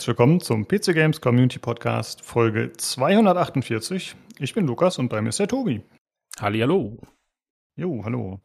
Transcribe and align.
Herzlich 0.00 0.16
willkommen 0.16 0.40
zum 0.40 0.66
PC 0.66 0.94
Games 0.94 1.20
Community 1.20 1.58
Podcast 1.58 2.24
Folge 2.24 2.72
248. 2.72 4.16
Ich 4.38 4.54
bin 4.54 4.66
Lukas 4.66 4.98
und 4.98 5.10
bei 5.10 5.20
mir 5.20 5.28
ist 5.28 5.40
der 5.40 5.46
Tobi. 5.46 5.82
Hallihallo. 6.40 6.96
Jo, 7.76 8.02
hallo. 8.02 8.40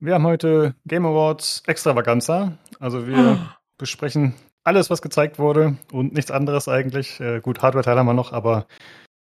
Wir 0.00 0.14
haben 0.14 0.24
heute 0.24 0.74
Game 0.86 1.04
Awards 1.04 1.62
Extravaganza. 1.66 2.56
Also 2.80 3.06
wir 3.06 3.38
oh. 3.38 3.54
besprechen 3.76 4.32
alles, 4.64 4.88
was 4.88 5.02
gezeigt 5.02 5.38
wurde 5.38 5.76
und 5.92 6.14
nichts 6.14 6.30
anderes 6.30 6.68
eigentlich. 6.68 7.20
Äh, 7.20 7.42
gut, 7.42 7.60
Hardware-Teil 7.60 7.98
haben 7.98 8.06
wir 8.06 8.14
noch, 8.14 8.32
aber 8.32 8.66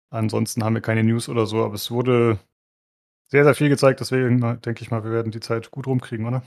ansonsten 0.09 0.66
haben 0.66 0.75
wir 0.75 0.81
keine 0.81 1.05
News 1.05 1.30
oder 1.30 1.45
so. 1.45 1.64
Aber 1.64 1.75
es 1.75 1.89
wurde 1.89 2.39
sehr, 3.31 3.45
sehr 3.45 3.55
viel 3.55 3.70
gezeigt, 3.70 4.02
deswegen 4.02 4.41
denke 4.59 4.81
ich 4.81 4.91
mal, 4.91 5.05
wir 5.05 5.11
werden 5.11 5.31
die 5.31 5.39
Zeit 5.39 5.72
gut 5.72 5.88
rumkriegen, 5.88 6.25
oder? 6.25 6.44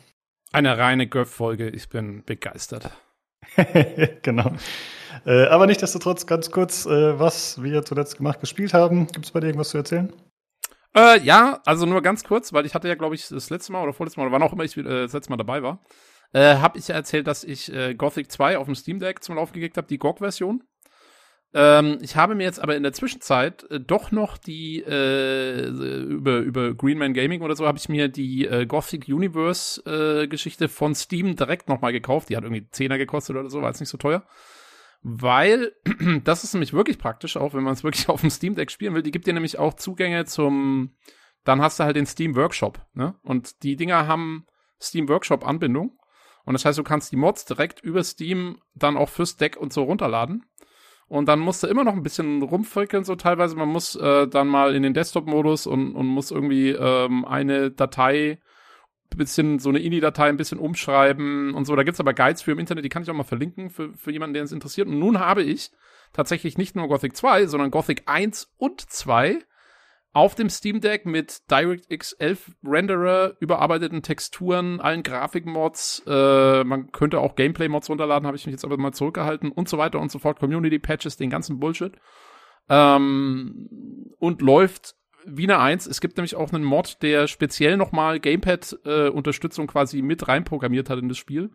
Eine 0.53 0.77
reine 0.77 1.06
Göff-Folge. 1.06 1.70
Ich 1.70 1.89
bin 1.89 2.23
begeistert. 2.23 2.91
genau. 4.23 4.53
Äh, 5.27 5.47
aber 5.47 5.67
nichtsdestotrotz 5.67 6.27
ganz 6.27 6.51
kurz, 6.51 6.87
äh, 6.87 7.19
was 7.19 7.62
wir 7.62 7.85
zuletzt 7.85 8.17
gemacht, 8.17 8.41
gespielt 8.41 8.75
haben. 8.75 9.07
Gibt 9.07 9.27
es 9.27 9.33
bei 9.33 9.41
dir 9.41 9.48
irgendwas 9.48 9.71
zu 9.71 9.79
erzählen? 9.79 10.12
Äh, 10.95 11.21
ja, 11.21 11.61
also 11.67 11.87
nur 11.87 12.03
ganz 12.03 12.25
kurz, 12.25 12.53
weil 12.53 12.67
ich 12.67 12.75
hatte 12.75 12.89
ja, 12.89 12.95
glaube 12.95 13.15
ich, 13.15 13.29
das 13.29 13.51
letzte 13.51 13.73
Mal 13.73 13.83
oder 13.83 13.93
vorletzte 13.93 14.19
Mal, 14.19 14.27
oder 14.27 14.33
wann 14.33 14.43
auch 14.43 14.53
immer 14.53 14.65
ich 14.65 14.77
äh, 14.77 14.83
das 14.83 15.12
letzte 15.12 15.31
Mal 15.31 15.37
dabei 15.37 15.62
war, 15.62 15.81
äh, 16.33 16.57
habe 16.57 16.79
ich 16.79 16.89
ja 16.89 16.95
erzählt, 16.95 17.27
dass 17.27 17.45
ich 17.45 17.73
äh, 17.73 17.95
Gothic 17.95 18.31
2 18.31 18.59
auf 18.59 18.67
dem 18.67 18.75
Steam 18.75 18.98
Deck 18.98 19.23
zum 19.23 19.37
Laufen 19.37 19.53
gekriegt 19.53 19.77
habe, 19.77 19.87
die 19.89 19.98
GOG-Version. 19.98 20.62
Ähm, 21.53 21.98
ich 22.01 22.15
habe 22.15 22.37
mir 22.37 22.45
jetzt 22.45 22.61
aber 22.61 22.77
in 22.77 22.84
der 22.84 22.93
Zwischenzeit 22.93 23.69
äh, 23.70 23.81
doch 23.81 24.12
noch 24.12 24.39
die 24.39 24.83
äh, 24.83 25.67
über 25.67 26.39
über 26.39 26.75
Greenman 26.75 27.12
Gaming 27.12 27.42
oder 27.42 27.57
so 27.57 27.67
habe 27.67 27.77
ich 27.77 27.89
mir 27.89 28.09
die 28.09 28.47
äh, 28.47 28.67
Gothic 28.67 29.09
Universe 29.09 29.83
äh, 29.84 30.29
Geschichte 30.29 30.69
von 30.69 30.95
Steam 30.95 31.34
direkt 31.34 31.69
nochmal 31.69 31.92
gekauft. 31.92 32.29
Die 32.29 32.37
hat 32.37 32.45
irgendwie 32.45 32.69
10er 32.73 32.98
gekostet 32.98 33.37
oder 33.37 33.51
so, 33.51 33.62
war 33.62 33.69
jetzt 33.69 33.81
nicht 33.81 33.89
so 33.89 33.98
teuer. 33.98 34.25
Weil 35.03 35.73
das 36.25 36.45
ist 36.45 36.55
nämlich 36.55 36.73
wirklich 36.73 36.98
praktisch, 36.98 37.37
auch 37.37 37.53
wenn 37.53 37.64
man 37.64 37.73
es 37.73 37.85
wirklich 37.85 38.09
auf 38.09 38.20
dem 38.20 38.31
Steam 38.31 38.55
Deck 38.55 38.70
spielen 38.70 38.95
will. 38.95 39.03
Die 39.03 39.11
gibt 39.11 39.27
dir 39.27 39.35
nämlich 39.35 39.59
auch 39.59 39.75
Zugänge 39.75 40.27
zum, 40.27 40.95
dann 41.45 41.61
hast 41.61 41.81
du 41.81 41.85
halt 41.85 41.97
den 41.97 42.07
Steam 42.07 42.37
Workshop, 42.37 42.81
ne? 42.95 43.17
Und 43.23 43.64
die 43.64 43.75
Dinger 43.75 44.07
haben 44.07 44.47
Steam 44.81 45.09
Workshop 45.09 45.47
Anbindung. 45.47 45.98
Und 46.45 46.53
das 46.55 46.64
heißt, 46.64 46.79
du 46.79 46.85
kannst 46.85 47.11
die 47.12 47.17
Mods 47.17 47.45
direkt 47.45 47.81
über 47.81 48.05
Steam 48.05 48.61
dann 48.75 48.97
auch 48.97 49.09
fürs 49.09 49.37
Deck 49.37 49.57
und 49.57 49.73
so 49.73 49.83
runterladen. 49.83 50.45
Und 51.11 51.27
dann 51.27 51.41
musst 51.41 51.64
du 51.64 51.66
immer 51.66 51.83
noch 51.83 51.94
ein 51.94 52.05
bisschen 52.05 52.41
rumfrickeln, 52.41 53.03
so 53.03 53.16
teilweise. 53.16 53.56
Man 53.56 53.69
muss 53.69 53.97
äh, 53.97 54.28
dann 54.28 54.47
mal 54.47 54.77
in 54.77 54.84
den 54.84 54.94
Desktop-Modus 54.94 55.67
und, 55.67 55.97
und 55.97 56.06
muss 56.06 56.30
irgendwie 56.30 56.69
ähm, 56.70 57.25
eine 57.25 57.72
Datei, 57.72 58.39
bisschen 59.17 59.58
so 59.58 59.70
eine 59.70 59.80
INI-Datei 59.80 60.28
ein 60.28 60.36
bisschen 60.36 60.61
umschreiben 60.61 61.52
und 61.55 61.64
so. 61.64 61.75
Da 61.75 61.83
gibt's 61.83 61.98
aber 61.98 62.14
Guides 62.14 62.42
für 62.42 62.52
im 62.52 62.61
Internet, 62.61 62.84
die 62.84 62.89
kann 62.91 63.02
ich 63.02 63.11
auch 63.11 63.14
mal 63.14 63.25
verlinken 63.25 63.70
für, 63.70 63.92
für 63.94 64.12
jemanden, 64.12 64.34
der 64.34 64.44
es 64.44 64.52
interessiert. 64.52 64.86
Und 64.86 65.00
nun 65.00 65.19
habe 65.19 65.42
ich 65.42 65.72
tatsächlich 66.12 66.56
nicht 66.56 66.77
nur 66.77 66.86
Gothic 66.86 67.17
2, 67.17 67.48
sondern 67.48 67.72
Gothic 67.72 68.05
1 68.06 68.55
und 68.56 68.80
2 68.80 69.41
auf 70.12 70.34
dem 70.34 70.50
Steam 70.50 70.80
Deck 70.80 71.06
mit 71.06 71.50
DirectX 71.50 72.12
11 72.14 72.53
Renderer, 72.64 73.36
überarbeiteten 73.39 74.03
Texturen, 74.03 74.80
allen 74.80 75.02
Grafikmods. 75.02 76.02
Äh, 76.06 76.64
man 76.64 76.91
könnte 76.91 77.20
auch 77.20 77.36
Gameplay-Mods 77.36 77.89
runterladen, 77.89 78.27
habe 78.27 78.36
ich 78.36 78.47
mich 78.47 78.52
jetzt 78.52 78.64
aber 78.64 78.77
mal 78.77 78.92
zurückgehalten 78.92 79.52
und 79.52 79.69
so 79.69 79.78
weiter 79.78 80.00
und 80.00 80.11
so 80.11 80.19
fort. 80.19 80.41
Community-Patches, 80.41 81.17
den 81.17 81.30
ganzen 81.30 81.61
Bullshit. 81.61 81.92
Ähm, 82.69 83.69
und 84.19 84.42
läuft 84.42 84.97
wie 85.27 85.44
eine 85.44 85.58
Eins. 85.58 85.86
Es 85.86 86.01
gibt 86.01 86.17
nämlich 86.17 86.35
auch 86.35 86.52
einen 86.52 86.64
Mod, 86.64 87.02
der 87.02 87.29
speziell 87.29 87.77
nochmal 87.77 88.18
Gamepad-Unterstützung 88.18 89.67
äh, 89.67 89.73
quasi 89.73 90.02
mit 90.02 90.27
reinprogrammiert 90.27 90.90
hat 90.90 90.98
in 90.98 91.08
das 91.08 91.18
Spiel. 91.18 91.51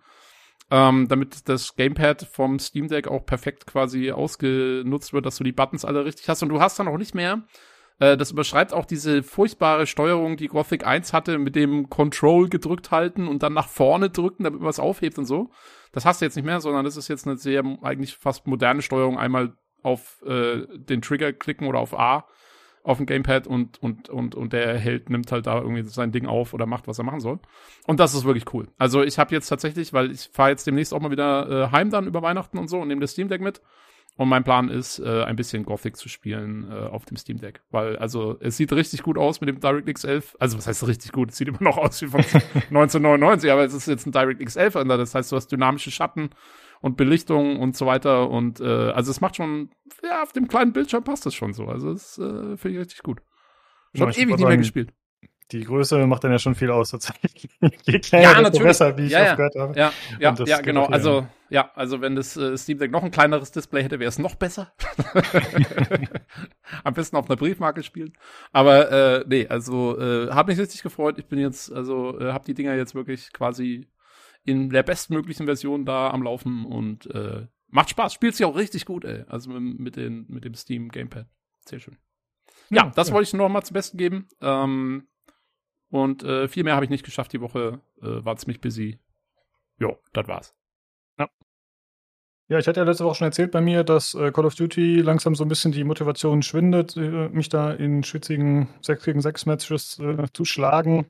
Ähm, 0.71 1.07
damit 1.09 1.47
das 1.47 1.75
Gamepad 1.75 2.27
vom 2.31 2.57
Steam 2.57 2.87
Deck 2.87 3.07
auch 3.07 3.25
perfekt 3.25 3.67
quasi 3.67 4.11
ausgenutzt 4.11 5.13
wird, 5.13 5.25
dass 5.25 5.37
du 5.37 5.43
die 5.43 5.51
Buttons 5.51 5.85
alle 5.85 6.05
richtig 6.05 6.29
hast. 6.29 6.41
Und 6.41 6.49
du 6.49 6.59
hast 6.61 6.79
dann 6.79 6.87
auch 6.87 6.97
nicht 6.97 7.13
mehr 7.13 7.43
äh, 7.99 8.17
das 8.17 8.31
überschreibt 8.31 8.73
auch 8.73 8.85
diese 8.85 9.23
furchtbare 9.23 9.87
Steuerung, 9.87 10.37
die 10.37 10.47
Gothic 10.47 10.85
1 10.85 11.13
hatte, 11.13 11.37
mit 11.37 11.55
dem 11.55 11.89
Control 11.89 12.49
gedrückt 12.49 12.91
halten 12.91 13.27
und 13.27 13.43
dann 13.43 13.53
nach 13.53 13.67
vorne 13.67 14.09
drücken, 14.09 14.43
damit 14.43 14.61
man 14.61 14.69
es 14.69 14.79
aufhebt 14.79 15.17
und 15.17 15.25
so. 15.25 15.51
Das 15.91 16.05
hast 16.05 16.21
du 16.21 16.25
jetzt 16.25 16.35
nicht 16.35 16.45
mehr, 16.45 16.61
sondern 16.61 16.85
das 16.85 16.97
ist 16.97 17.07
jetzt 17.07 17.27
eine 17.27 17.37
sehr 17.37 17.63
eigentlich 17.81 18.15
fast 18.15 18.47
moderne 18.47 18.81
Steuerung. 18.81 19.17
Einmal 19.17 19.53
auf 19.81 20.21
äh, 20.25 20.65
den 20.75 21.01
Trigger 21.01 21.31
klicken 21.31 21.67
oder 21.67 21.79
auf 21.79 21.97
A 21.97 22.27
auf 22.85 22.97
dem 22.97 23.07
Gamepad 23.07 23.47
und, 23.47 23.81
und, 23.81 24.09
und, 24.09 24.35
und 24.35 24.53
der 24.53 24.77
Held 24.77 25.09
nimmt 25.09 25.31
halt 25.31 25.47
da 25.47 25.59
irgendwie 25.59 25.83
sein 25.83 26.11
Ding 26.11 26.27
auf 26.27 26.53
oder 26.53 26.67
macht, 26.67 26.87
was 26.87 26.99
er 26.99 27.03
machen 27.03 27.19
soll. 27.19 27.39
Und 27.87 27.99
das 27.99 28.13
ist 28.13 28.25
wirklich 28.25 28.53
cool. 28.53 28.67
Also 28.77 29.01
ich 29.01 29.17
habe 29.17 29.33
jetzt 29.33 29.47
tatsächlich, 29.47 29.91
weil 29.91 30.11
ich 30.11 30.29
fahre 30.31 30.51
jetzt 30.51 30.67
demnächst 30.67 30.93
auch 30.93 30.99
mal 30.99 31.11
wieder 31.11 31.49
äh, 31.49 31.71
heim 31.71 31.89
dann 31.89 32.05
über 32.05 32.21
Weihnachten 32.21 32.59
und 32.59 32.67
so 32.67 32.79
und 32.79 32.87
nehme 32.87 33.01
das 33.01 33.11
Steam 33.11 33.27
Deck 33.27 33.41
mit. 33.41 33.61
Und 34.17 34.29
mein 34.29 34.45
Plan 34.45 34.69
ist, 34.69 34.99
äh, 34.99 35.23
ein 35.23 35.35
bisschen 35.35 35.65
Gothic 35.65 35.97
zu 35.97 36.07
spielen 36.07 36.71
äh, 36.71 36.73
auf 36.73 37.03
dem 37.03 37.17
Steam 37.17 37.37
Deck. 37.37 37.61
Weil, 37.69 37.97
also, 37.97 38.37
es 38.39 38.55
sieht 38.55 38.71
richtig 38.71 39.03
gut 39.03 39.17
aus 39.17 39.41
mit 39.41 39.49
dem 39.49 39.59
DirectX 39.59 40.05
11. 40.05 40.37
Also, 40.39 40.57
was 40.57 40.67
heißt 40.67 40.87
richtig 40.87 41.11
gut? 41.11 41.31
Es 41.31 41.37
sieht 41.37 41.49
immer 41.49 41.61
noch 41.61 41.77
aus 41.77 42.01
wie 42.01 42.07
von 42.07 42.21
1999, 42.53 43.51
aber 43.51 43.65
es 43.65 43.73
ist 43.73 43.87
jetzt 43.87 44.05
ein 44.05 44.13
DirectX 44.13 44.55
11 44.55 44.75
ändert. 44.75 45.01
Das 45.01 45.15
heißt, 45.15 45.31
du 45.31 45.35
hast 45.35 45.51
dynamische 45.51 45.91
Schatten 45.91 46.29
und 46.79 46.95
Belichtung 46.95 47.59
und 47.59 47.75
so 47.75 47.85
weiter. 47.85 48.29
Und 48.29 48.61
äh, 48.61 48.91
also 48.91 49.11
es 49.11 49.19
macht 49.19 49.35
schon, 49.35 49.69
ja, 50.01 50.23
auf 50.23 50.31
dem 50.31 50.47
kleinen 50.47 50.71
Bildschirm 50.71 51.03
passt 51.03 51.25
es 51.25 51.35
schon 51.35 51.51
so. 51.51 51.65
Also, 51.65 51.91
das 51.91 52.17
äh, 52.17 52.55
finde 52.55 52.69
ich 52.69 52.79
richtig 52.79 53.03
gut. 53.03 53.21
Ich 53.91 54.01
habe 54.01 54.11
ewig 54.11 54.37
nicht 54.37 54.47
mehr 54.47 54.57
gespielt 54.57 54.93
die 55.51 55.63
Größe 55.63 56.07
macht 56.07 56.23
dann 56.23 56.31
ja 56.31 56.39
schon 56.39 56.55
viel 56.55 56.71
aus 56.71 56.89
tatsächlich. 56.89 57.49
Je 57.85 57.99
kleiner, 57.99 58.23
ja, 58.23 58.41
natürlich. 58.41 58.63
besser, 58.63 58.97
wie 58.97 59.05
ich 59.05 59.11
ja, 59.11 59.23
ja. 59.23 59.35
gehört 59.35 59.55
habe. 59.55 59.79
Ja, 59.79 59.93
ja, 60.19 60.33
ja 60.45 60.61
genau. 60.61 60.85
Also, 60.85 61.27
ja, 61.49 61.69
also 61.75 62.01
wenn 62.01 62.15
das 62.15 62.35
äh, 62.35 62.57
Steam 62.57 62.79
Deck 62.79 62.91
noch 62.91 63.03
ein 63.03 63.11
kleineres 63.11 63.51
Display 63.51 63.83
hätte, 63.83 63.99
wäre 63.99 64.09
es 64.09 64.17
noch 64.17 64.35
besser. 64.35 64.73
Am 66.83 66.95
besten 66.95 67.15
auf 67.15 67.29
einer 67.29 67.37
Briefmarke 67.37 67.83
spielen. 67.83 68.13
Aber 68.51 68.91
äh, 68.91 69.25
nee, 69.27 69.47
also 69.47 69.99
äh, 69.99 70.31
habe 70.31 70.51
mich 70.51 70.59
richtig 70.59 70.81
gefreut. 70.81 71.19
Ich 71.19 71.27
bin 71.27 71.37
jetzt, 71.37 71.71
also 71.71 72.19
äh, 72.19 72.31
habe 72.31 72.45
die 72.45 72.55
Dinger 72.55 72.75
jetzt 72.75 72.95
wirklich 72.95 73.31
quasi 73.31 73.87
in 74.43 74.71
der 74.71 74.83
bestmöglichen 74.83 75.45
Version 75.45 75.85
da 75.85 76.09
am 76.09 76.23
Laufen 76.23 76.65
und 76.65 77.05
äh, 77.13 77.45
macht 77.67 77.91
Spaß. 77.91 78.13
Spielt 78.13 78.35
sich 78.35 78.45
auch 78.45 78.55
richtig 78.55 78.85
gut, 78.85 79.05
ey. 79.05 79.25
Also 79.27 79.51
mit, 79.51 79.79
mit, 79.79 79.95
den, 79.95 80.25
mit 80.27 80.43
dem 80.43 80.55
Steam 80.55 80.89
Gamepad. 80.89 81.27
Sehr 81.65 81.79
schön. 81.79 81.97
Ja, 82.69 82.85
ja 82.85 82.91
das 82.95 83.09
ja. 83.09 83.13
wollte 83.13 83.27
ich 83.27 83.33
noch 83.33 83.49
mal 83.49 83.63
zum 83.63 83.75
Besten 83.75 83.97
geben. 83.97 84.27
Ähm, 84.41 85.07
und 85.95 86.23
äh, 86.23 86.49
viel 86.49 86.65
mehr 86.65 86.75
habe 86.75 86.83
ich 86.83 86.91
nicht 86.91 87.05
geschafft 87.05 87.31
die 87.31 87.39
Woche. 87.39 87.79
Äh, 88.01 88.25
war 88.25 88.35
ziemlich 88.35 88.59
busy. 88.59 88.99
Jo, 89.79 89.97
das 90.11 90.27
war's. 90.27 90.53
Ja. 91.17 91.29
Ja, 92.49 92.59
ich 92.59 92.67
hatte 92.67 92.81
ja 92.81 92.85
letzte 92.85 93.05
Woche 93.05 93.15
schon 93.15 93.27
erzählt 93.27 93.51
bei 93.51 93.61
mir, 93.61 93.85
dass 93.85 94.13
äh, 94.13 94.29
Call 94.33 94.45
of 94.45 94.55
Duty 94.55 94.99
langsam 94.99 95.35
so 95.35 95.45
ein 95.45 95.47
bisschen 95.47 95.71
die 95.71 95.85
Motivation 95.85 96.43
schwindet, 96.43 96.97
äh, 96.97 97.29
mich 97.29 97.47
da 97.47 97.71
in 97.71 98.03
schwitzigen 98.03 98.67
6 98.81 99.05
gegen 99.05 99.21
6 99.21 99.45
Matches 99.45 99.99
äh, 99.99 100.27
zu 100.33 100.43
schlagen. 100.43 101.07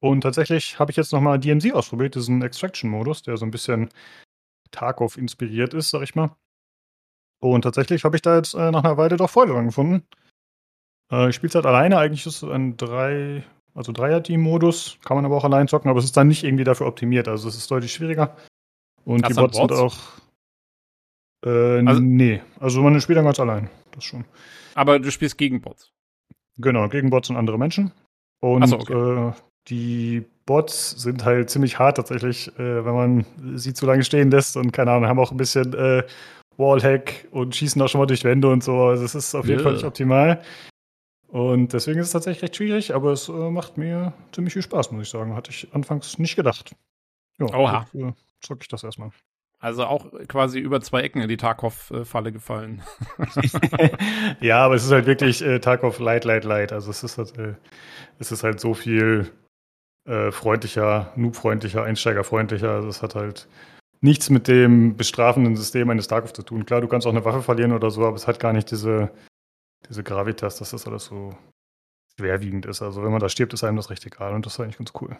Und 0.00 0.20
tatsächlich 0.20 0.78
habe 0.78 0.92
ich 0.92 0.96
jetzt 0.96 1.12
nochmal 1.12 1.40
DMZ 1.40 1.72
ausprobiert, 1.72 2.14
diesen 2.14 2.40
Extraction-Modus, 2.40 3.22
der 3.22 3.38
so 3.38 3.44
ein 3.44 3.50
bisschen 3.50 3.88
Tarkov 4.70 5.18
inspiriert 5.18 5.74
ist, 5.74 5.90
sag 5.90 6.02
ich 6.02 6.14
mal. 6.14 6.36
Und 7.40 7.62
tatsächlich 7.62 8.04
habe 8.04 8.14
ich 8.14 8.22
da 8.22 8.36
jetzt 8.36 8.54
äh, 8.54 8.70
nach 8.70 8.84
einer 8.84 8.96
Weile 8.96 9.16
doch 9.16 9.30
Freude 9.30 9.52
dran 9.52 9.66
gefunden. 9.66 10.06
ich 11.10 11.34
spiele 11.34 11.48
es 11.48 11.54
halt 11.56 11.66
alleine, 11.66 11.98
eigentlich 11.98 12.24
ist 12.26 12.42
es 12.42 12.48
ein 12.48 12.76
drei 12.76 13.44
also 13.78 13.92
Dreier-Team-Modus, 13.92 14.98
kann 15.04 15.16
man 15.16 15.24
aber 15.24 15.36
auch 15.36 15.44
allein 15.44 15.68
zocken, 15.68 15.88
aber 15.88 16.00
es 16.00 16.04
ist 16.04 16.16
dann 16.16 16.26
nicht 16.26 16.42
irgendwie 16.42 16.64
dafür 16.64 16.88
optimiert. 16.88 17.28
Also 17.28 17.48
es 17.48 17.56
ist 17.56 17.70
deutlich 17.70 17.92
schwieriger. 17.92 18.36
Und 19.04 19.22
Hast 19.22 19.30
die 19.30 19.40
Bots, 19.40 19.56
Bots, 19.56 19.76
sind 19.76 19.80
auch. 19.80 19.96
Äh, 21.46 21.86
also, 21.86 22.00
nee, 22.00 22.42
also 22.58 22.82
man 22.82 23.00
spielt 23.00 23.18
dann 23.18 23.24
ganz 23.24 23.38
allein. 23.38 23.70
Das 23.92 24.02
schon. 24.02 24.24
Aber 24.74 24.98
du 24.98 25.12
spielst 25.12 25.38
gegen 25.38 25.60
Bots. 25.60 25.92
Genau, 26.56 26.88
gegen 26.88 27.10
Bots 27.10 27.30
und 27.30 27.36
andere 27.36 27.56
Menschen. 27.56 27.92
Und 28.40 28.66
so, 28.66 28.80
okay. 28.80 29.28
äh, 29.28 29.32
die 29.68 30.26
Bots 30.44 31.00
sind 31.00 31.24
halt 31.24 31.48
ziemlich 31.48 31.78
hart 31.78 31.98
tatsächlich, 31.98 32.48
äh, 32.58 32.84
wenn 32.84 32.94
man 32.94 33.26
sie 33.54 33.74
zu 33.74 33.86
lange 33.86 34.02
stehen 34.02 34.32
lässt 34.32 34.56
und 34.56 34.72
keine 34.72 34.90
Ahnung, 34.90 35.08
haben 35.08 35.20
auch 35.20 35.30
ein 35.30 35.36
bisschen 35.36 35.72
äh, 35.74 36.02
Wallhack 36.56 37.28
und 37.30 37.54
schießen 37.54 37.80
auch 37.80 37.88
schon 37.88 38.00
mal 38.00 38.06
durch 38.06 38.24
Wände 38.24 38.48
und 38.48 38.64
so. 38.64 38.76
Also 38.86 39.04
es 39.04 39.14
ist 39.14 39.36
auf 39.36 39.46
jeden 39.46 39.60
yeah. 39.60 39.62
Fall 39.62 39.74
nicht 39.74 39.84
optimal. 39.84 40.42
Und 41.28 41.74
deswegen 41.74 42.00
ist 42.00 42.06
es 42.06 42.12
tatsächlich 42.12 42.42
recht 42.42 42.56
schwierig, 42.56 42.94
aber 42.94 43.12
es 43.12 43.28
äh, 43.28 43.32
macht 43.32 43.76
mir 43.76 44.14
ziemlich 44.32 44.54
viel 44.54 44.62
Spaß, 44.62 44.90
muss 44.92 45.02
ich 45.02 45.10
sagen. 45.10 45.36
Hatte 45.36 45.50
ich 45.50 45.68
anfangs 45.74 46.18
nicht 46.18 46.36
gedacht. 46.36 46.74
Ja, 47.38 47.46
Oha. 47.46 47.86
Äh, 47.94 48.12
zocke 48.40 48.62
ich 48.62 48.68
das 48.68 48.82
erstmal. 48.82 49.10
Also 49.60 49.84
auch 49.84 50.06
quasi 50.28 50.60
über 50.60 50.80
zwei 50.80 51.02
Ecken 51.02 51.20
in 51.20 51.28
die 51.28 51.36
Tarkov-Falle 51.36 52.32
gefallen. 52.32 52.82
ja, 54.40 54.64
aber 54.64 54.76
es 54.76 54.84
ist 54.84 54.92
halt 54.92 55.06
wirklich 55.06 55.42
äh, 55.42 55.58
Tarkov 55.58 55.98
light, 55.98 56.24
light, 56.24 56.44
light. 56.44 56.72
Also 56.72 56.90
es 56.90 57.02
ist 57.02 57.18
halt, 57.18 57.36
äh, 57.36 57.54
es 58.18 58.32
ist 58.32 58.44
halt 58.44 58.60
so 58.60 58.72
viel 58.72 59.30
äh, 60.06 60.30
freundlicher, 60.30 61.12
noob-freundlicher, 61.16 61.82
einsteigerfreundlicher. 61.82 62.70
Also 62.70 62.88
es 62.88 63.02
hat 63.02 63.14
halt 63.14 63.48
nichts 64.00 64.30
mit 64.30 64.48
dem 64.48 64.96
bestrafenden 64.96 65.56
System 65.56 65.90
eines 65.90 66.08
Tarkov 66.08 66.32
zu 66.32 66.42
tun. 66.42 66.64
Klar, 66.64 66.80
du 66.80 66.88
kannst 66.88 67.06
auch 67.06 67.12
eine 67.12 67.24
Waffe 67.24 67.42
verlieren 67.42 67.72
oder 67.72 67.90
so, 67.90 68.06
aber 68.06 68.16
es 68.16 68.26
hat 68.28 68.40
gar 68.40 68.52
nicht 68.52 68.70
diese 68.70 69.10
diese 69.88 70.02
Gravitas, 70.02 70.56
dass 70.58 70.70
das 70.70 70.86
alles 70.86 71.04
so 71.06 71.36
schwerwiegend 72.16 72.66
ist. 72.66 72.82
Also 72.82 73.02
wenn 73.02 73.10
man 73.10 73.20
da 73.20 73.28
stirbt, 73.28 73.52
ist 73.54 73.64
einem 73.64 73.76
das 73.76 73.90
recht 73.90 74.04
egal 74.06 74.34
und 74.34 74.44
das 74.46 74.54
ist 74.54 74.60
eigentlich 74.60 74.78
ganz 74.78 74.92
cool. 75.00 75.16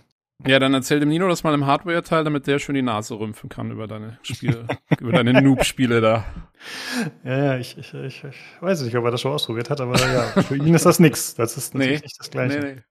Ja, 0.47 0.61
dann 0.61 0.73
erzähl 0.73 1.01
dem 1.01 1.09
Nino 1.09 1.27
das 1.29 1.43
mal 1.43 1.53
im 1.53 1.67
Hardware-Teil, 1.67 2.23
damit 2.23 2.47
der 2.47 2.61
schön 2.61 2.77
die 2.77 2.83
Nase 2.83 3.19
rümpfen 3.19 3.49
kann 3.49 3.73
über 3.73 3.89
deine 3.89 4.19
Spiele, 4.23 4.69
über 5.01 5.11
deine 5.13 5.43
Noob-Spiele 5.43 6.01
da. 6.01 6.25
Ja, 7.25 7.37
ja, 7.45 7.59
ich, 7.59 7.77
ich, 7.77 7.93
ich, 7.93 8.23
ich 8.23 8.37
weiß 8.61 8.83
nicht, 8.83 8.97
ob 8.97 9.05
er 9.05 9.11
das 9.11 9.21
schon 9.21 9.33
ausprobiert 9.33 9.69
hat, 9.69 9.81
aber 9.81 9.99
ja, 9.99 10.23
für 10.43 10.55
ihn 10.57 10.75
ist 10.75 10.87
das 10.87 11.01
nix. 11.01 11.35
Das 11.35 11.57
ist 11.57 11.75
natürlich 11.75 11.99
Nee. 12.01 12.05
nicht 12.05 12.21
das 12.21 12.31
Gleiche. 12.31 12.61
Nee, 12.61 12.73
nee. 12.75 12.83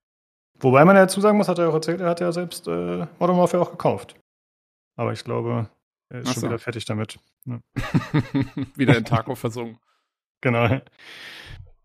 Wobei 0.60 0.84
man 0.84 0.96
ja 0.98 1.04
dazu 1.04 1.22
sagen 1.22 1.38
muss, 1.38 1.48
hat 1.48 1.60
er 1.60 1.70
auch 1.70 1.74
erzählt, 1.74 2.02
er 2.02 2.10
hat 2.10 2.20
ja 2.20 2.32
selbst 2.34 2.68
äh, 2.68 3.06
Modern 3.20 3.38
Warfare 3.38 3.64
auch 3.64 3.72
gekauft. 3.72 4.16
Aber 4.98 5.14
ich 5.14 5.24
glaube, 5.24 5.70
er 6.10 6.20
ist 6.22 6.28
Ach 6.30 6.34
schon 6.34 6.42
so. 6.42 6.48
wieder 6.48 6.60
fertig 6.60 6.84
damit. 6.84 7.18
Ja. 7.46 7.60
Wieder 8.76 8.98
in 8.98 9.06
Taco 9.06 9.36
versungen. 9.36 9.78
Genau. 10.42 10.82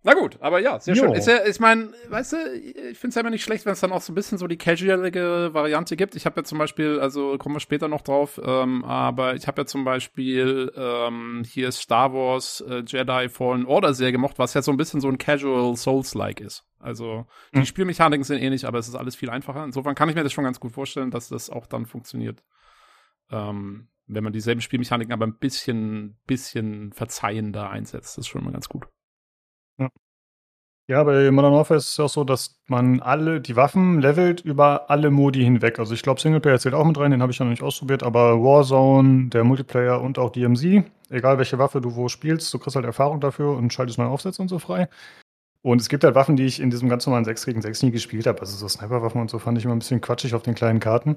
Na 0.04 0.14
gut, 0.14 0.37
aber 0.40 0.58
ja, 0.58 0.81
sehr 0.81 0.94
Jo. 0.96 1.04
schön. 1.04 1.12
Ist 1.14 1.28
ja, 1.28 1.46
ich 1.46 1.60
meine, 1.60 1.93
weißt 2.08 2.32
du, 2.32 2.37
ich 2.54 2.99
finde 2.99 3.08
es 3.10 3.14
ja 3.14 3.20
immer 3.20 3.31
nicht 3.31 3.44
schlecht, 3.44 3.66
wenn 3.66 3.72
es 3.72 3.81
dann 3.81 3.93
auch 3.93 4.00
so 4.00 4.10
ein 4.12 4.16
bisschen 4.16 4.37
so 4.37 4.49
die 4.49 4.56
casualige 4.58 5.50
Variante 5.52 5.96
gibt. 5.96 6.16
Ich 6.16 6.26
habe 6.26 6.40
ja 6.40 6.44
zum 6.44 6.58
Beispiel, 6.58 6.99
also 6.99 7.38
kommen 7.38 7.54
wir 7.54 7.60
später 7.60 7.87
noch 7.87 8.00
drauf, 8.00 8.40
ähm, 8.44 8.84
aber 8.84 9.37
ich 9.37 9.46
habe 9.46 9.62
ja 9.62 9.66
zum 9.66 9.84
Beispiel 9.84 10.72
ähm, 10.76 11.44
hier 11.46 11.70
Star 11.70 12.12
Wars 12.12 12.64
äh, 12.69 12.82
Jedi 12.84 13.28
Fallen 13.28 13.64
Order 13.64 13.94
sehr 13.94 14.10
gemocht, 14.10 14.40
was 14.40 14.54
ja 14.54 14.62
so 14.62 14.72
ein 14.72 14.76
bisschen 14.76 15.00
so 15.00 15.08
ein 15.08 15.19
casual 15.19 15.76
Souls-like 15.76 16.40
ist. 16.40 16.64
Also 16.81 17.26
die 17.55 17.58
Hm. 17.58 17.66
Spielmechaniken 17.66 18.25
sind 18.25 18.43
ähnlich, 18.43 18.66
aber 18.66 18.81
es 18.81 18.88
ist 18.88 18.96
alles 18.96 19.14
viel 19.14 19.31
einfacher. 19.31 19.62
Insofern 19.62 19.94
kann 19.94 20.08
ich 20.08 20.16
mir 20.16 20.25
das 20.25 20.32
schon 20.32 20.43
ganz 20.43 20.58
gut 20.58 20.72
vorstellen, 20.72 21.12
dass 21.12 21.28
das 21.28 21.48
auch 21.48 21.66
dann 21.69 21.87
funktioniert. 21.87 22.43
Ähm, 23.31 23.87
wenn 24.08 24.25
man 24.25 24.32
dieselben 24.32 24.60
Spielmechaniken 24.62 25.12
aber 25.12 25.26
ein 25.28 25.38
bisschen, 25.38 26.19
bisschen 26.26 26.93
verzeihender 26.93 27.70
einsetzt, 27.70 28.16
das 28.16 28.25
ist 28.25 28.28
schon 28.28 28.43
immer 28.43 28.50
ganz 28.50 28.69
gut. 28.69 28.88
Ja, 30.88 31.05
bei 31.05 31.31
Modern 31.31 31.52
Warfare 31.52 31.79
ist 31.79 31.88
es 31.90 31.96
ja 31.96 32.05
auch 32.05 32.11
so, 32.11 32.25
dass 32.25 32.61
man 32.67 33.00
alle 33.00 33.40
die 33.40 33.55
Waffen 33.55 34.00
levelt 34.00 34.40
über 34.40 34.90
alle 34.90 35.11
Modi 35.11 35.43
hinweg. 35.43 35.79
Also 35.79 35.94
ich 35.94 36.02
glaube, 36.02 36.20
Singleplayer 36.20 36.58
zählt 36.58 36.75
auch 36.75 36.84
mit 36.84 36.99
rein, 36.99 37.12
den 37.12 37.23
habe 37.23 37.31
ich 37.31 37.38
noch 37.38 37.46
nicht 37.46 37.62
ausprobiert, 37.62 38.02
aber 38.02 38.43
Warzone, 38.43 39.29
der 39.29 39.44
Multiplayer 39.44 40.00
und 40.00 40.19
auch 40.19 40.31
DMZ, 40.31 40.84
egal 41.08 41.38
welche 41.38 41.58
Waffe 41.58 41.81
du 41.81 41.94
wo 41.94 42.08
spielst, 42.08 42.52
du 42.52 42.58
kriegst 42.58 42.75
halt 42.75 42.84
Erfahrung 42.84 43.20
dafür 43.20 43.56
und 43.56 43.73
schaltest 43.73 43.99
neue 43.99 44.08
Aufsätze 44.08 44.43
und 44.43 44.49
so 44.49 44.58
frei. 44.58 44.88
Und 45.62 45.81
es 45.81 45.88
gibt 45.88 46.02
halt 46.02 46.17
Waffen, 46.17 46.37
die 46.37 46.44
ich 46.44 46.58
in 46.61 46.70
diesem 46.70 46.88
ganz 46.88 47.06
normalen 47.06 47.25
6 47.25 47.46
gegen 47.46 47.62
6 47.62 47.84
nie 47.84 47.93
gespielt 47.93 48.26
habe. 48.26 48.40
Also 48.40 48.56
so 48.56 48.67
Sniperwaffen 48.67 49.20
und 49.20 49.31
so 49.31 49.38
fand 49.38 49.56
ich 49.58 49.64
immer 49.64 49.76
ein 49.76 49.79
bisschen 49.79 50.00
quatschig 50.00 50.34
auf 50.34 50.43
den 50.43 50.56
kleinen 50.56 50.81
Karten. 50.81 51.17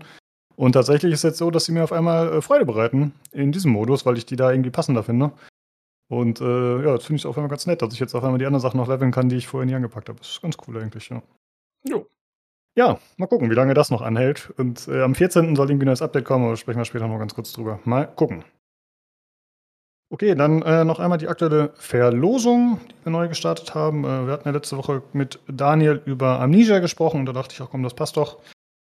Und 0.56 0.74
tatsächlich 0.74 1.12
ist 1.12 1.20
es 1.20 1.32
jetzt 1.32 1.38
so, 1.40 1.50
dass 1.50 1.66
sie 1.66 1.72
mir 1.72 1.84
auf 1.84 1.92
einmal 1.92 2.32
äh, 2.32 2.42
Freude 2.42 2.66
bereiten 2.66 3.14
in 3.32 3.52
diesem 3.52 3.72
Modus, 3.72 4.06
weil 4.06 4.18
ich 4.18 4.26
die 4.28 4.36
da 4.36 4.52
irgendwie 4.52 4.70
passender 4.70 5.04
finde. 5.04 5.32
Und 6.08 6.40
äh, 6.40 6.84
ja, 6.84 6.94
das 6.94 7.06
finde 7.06 7.20
ich 7.20 7.26
auf 7.26 7.38
einmal 7.38 7.50
ganz 7.50 7.66
nett, 7.66 7.82
dass 7.82 7.94
ich 7.94 8.00
jetzt 8.00 8.14
auf 8.14 8.24
einmal 8.24 8.38
die 8.38 8.46
anderen 8.46 8.62
Sachen 8.62 8.78
noch 8.78 8.88
leveln 8.88 9.12
kann, 9.12 9.30
die 9.30 9.38
ich 9.38 9.48
vorher 9.48 9.66
nie 9.66 9.76
angepackt 9.76 10.10
habe. 10.10 10.20
Das 10.20 10.30
ist 10.30 10.42
ganz 10.42 10.56
cool 10.68 10.78
eigentlich, 10.78 11.10
ja. 11.10 11.22
Jo. 11.88 12.08
Ja, 12.78 13.00
mal 13.18 13.28
gucken, 13.28 13.50
wie 13.50 13.56
lange 13.56 13.74
das 13.74 13.90
noch 13.90 14.02
anhält. 14.02 14.54
Und 14.58 14.88
äh, 14.88 15.02
am 15.02 15.16
14. 15.16 15.56
soll 15.56 15.70
irgendwie 15.70 15.86
ein 15.86 15.88
neues 15.88 16.02
Update 16.02 16.26
kommen, 16.26 16.46
aber 16.46 16.58
sprechen 16.58 16.80
wir 16.80 16.86
später 16.86 17.08
noch 17.08 17.18
ganz 17.18 17.34
kurz 17.34 17.54
drüber. 17.54 17.80
Mal 17.86 18.06
gucken. 18.06 18.44
Okay, 20.12 20.36
dann 20.36 20.62
äh, 20.62 20.84
noch 20.86 21.00
einmal 21.00 21.18
die 21.18 21.28
aktuelle 21.28 21.72
Verlosung, 21.76 22.80
die 22.90 23.06
wir 23.06 23.12
neu 23.12 23.28
gestartet 23.28 23.74
haben. 23.74 24.04
Äh, 24.04 24.28
wir 24.28 24.34
hatten 24.34 24.48
ja 24.48 24.54
letzte 24.54 24.78
Woche 24.78 25.02
mit 25.14 25.40
Daniel 25.48 26.02
über 26.06 26.40
Amnesia 26.40 26.80
gesprochen 26.80 27.22
und 27.22 27.26
da 27.26 27.34
dachte 27.34 27.54
ich 27.54 27.62
auch, 27.62 27.72
komm, 27.72 27.82
das 27.82 27.96
passt 27.96 28.18
doch. 28.18 28.38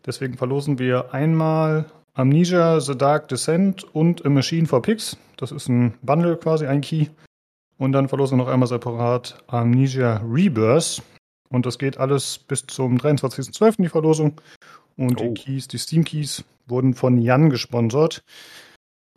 Deswegen 0.07 0.39
verlosen 0.39 0.79
wir 0.79 1.13
einmal 1.13 1.85
Amnesia, 2.15 2.79
The 2.81 2.97
Dark 2.97 3.29
Descent 3.29 3.85
und 3.95 4.25
A 4.27 4.29
Machine 4.29 4.67
for 4.67 4.83
Pigs. 4.83 5.17
Das 5.37 5.51
ist 5.51 5.69
ein 5.69 5.95
Bundle 6.03 6.37
quasi, 6.37 6.67
ein 6.67 6.81
Key. 6.83 7.07
Und 7.79 7.93
dann 7.93 8.09
verlosen 8.09 8.39
wir 8.39 8.45
noch 8.45 8.53
einmal 8.53 8.69
separat 8.69 9.43
Amnesia 9.47 10.19
Rebirth. 10.19 11.03
Und 11.49 11.67
das 11.67 11.79
geht 11.79 11.99
alles 11.99 12.39
bis 12.39 12.67
zum 12.67 12.99
23.12. 12.99 13.83
die 13.83 13.89
Verlosung. 13.89 14.41
Und 14.97 15.21
Oh. 15.21 15.25
die 15.25 15.35
Keys, 15.35 15.69
die 15.69 15.79
Steam 15.79 16.05
Keys, 16.05 16.45
wurden 16.67 16.95
von 16.95 17.19
Jan 17.19 17.51
gesponsert. 17.51 18.23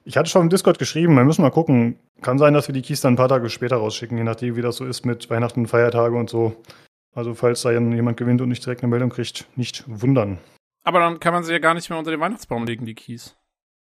Ich 0.05 0.17
hatte 0.17 0.29
schon 0.29 0.43
im 0.43 0.49
Discord 0.49 0.79
geschrieben, 0.79 1.15
wir 1.15 1.25
müssen 1.25 1.41
mal 1.41 1.51
gucken. 1.51 1.97
Kann 2.21 2.37
sein, 2.37 2.53
dass 2.53 2.67
wir 2.67 2.73
die 2.73 2.81
Keys 2.81 3.01
dann 3.01 3.13
ein 3.13 3.17
paar 3.17 3.27
Tage 3.27 3.49
später 3.49 3.77
rausschicken, 3.77 4.17
je 4.17 4.23
nachdem, 4.23 4.55
wie 4.55 4.61
das 4.61 4.77
so 4.77 4.85
ist 4.85 5.05
mit 5.05 5.29
Weihnachten, 5.29 5.67
Feiertage 5.67 6.15
und 6.15 6.29
so. 6.29 6.55
Also, 7.13 7.33
falls 7.33 7.61
da 7.61 7.71
jemand 7.71 8.17
gewinnt 8.17 8.41
und 8.41 8.49
nicht 8.49 8.65
direkt 8.65 8.83
eine 8.83 8.89
Meldung 8.89 9.09
kriegt, 9.09 9.47
nicht 9.57 9.83
wundern. 9.87 10.37
Aber 10.85 10.99
dann 10.99 11.19
kann 11.19 11.33
man 11.33 11.43
sie 11.43 11.51
ja 11.51 11.59
gar 11.59 11.73
nicht 11.73 11.89
mehr 11.89 11.99
unter 11.99 12.11
den 12.11 12.19
Weihnachtsbaum 12.19 12.65
legen, 12.65 12.85
die 12.85 12.95
Keys. 12.95 13.35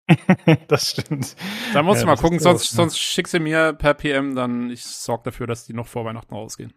das 0.69 0.91
stimmt. 0.91 1.37
Da 1.75 1.83
musst 1.83 2.01
Ja, 2.01 2.07
du 2.07 2.07
mal 2.07 2.17
gucken, 2.17 2.39
sonst, 2.39 2.71
sonst 2.73 2.99
schick 2.99 3.29
sie 3.29 3.39
mir 3.39 3.75
per 3.75 3.93
PM, 3.95 4.35
dann 4.35 4.71
ich 4.71 4.85
sorge 4.85 5.25
dafür, 5.25 5.47
dass 5.47 5.67
die 5.67 5.75
noch 5.75 5.87
vor 5.87 6.05
Weihnachten 6.07 6.35
rausgehen. 6.35 6.73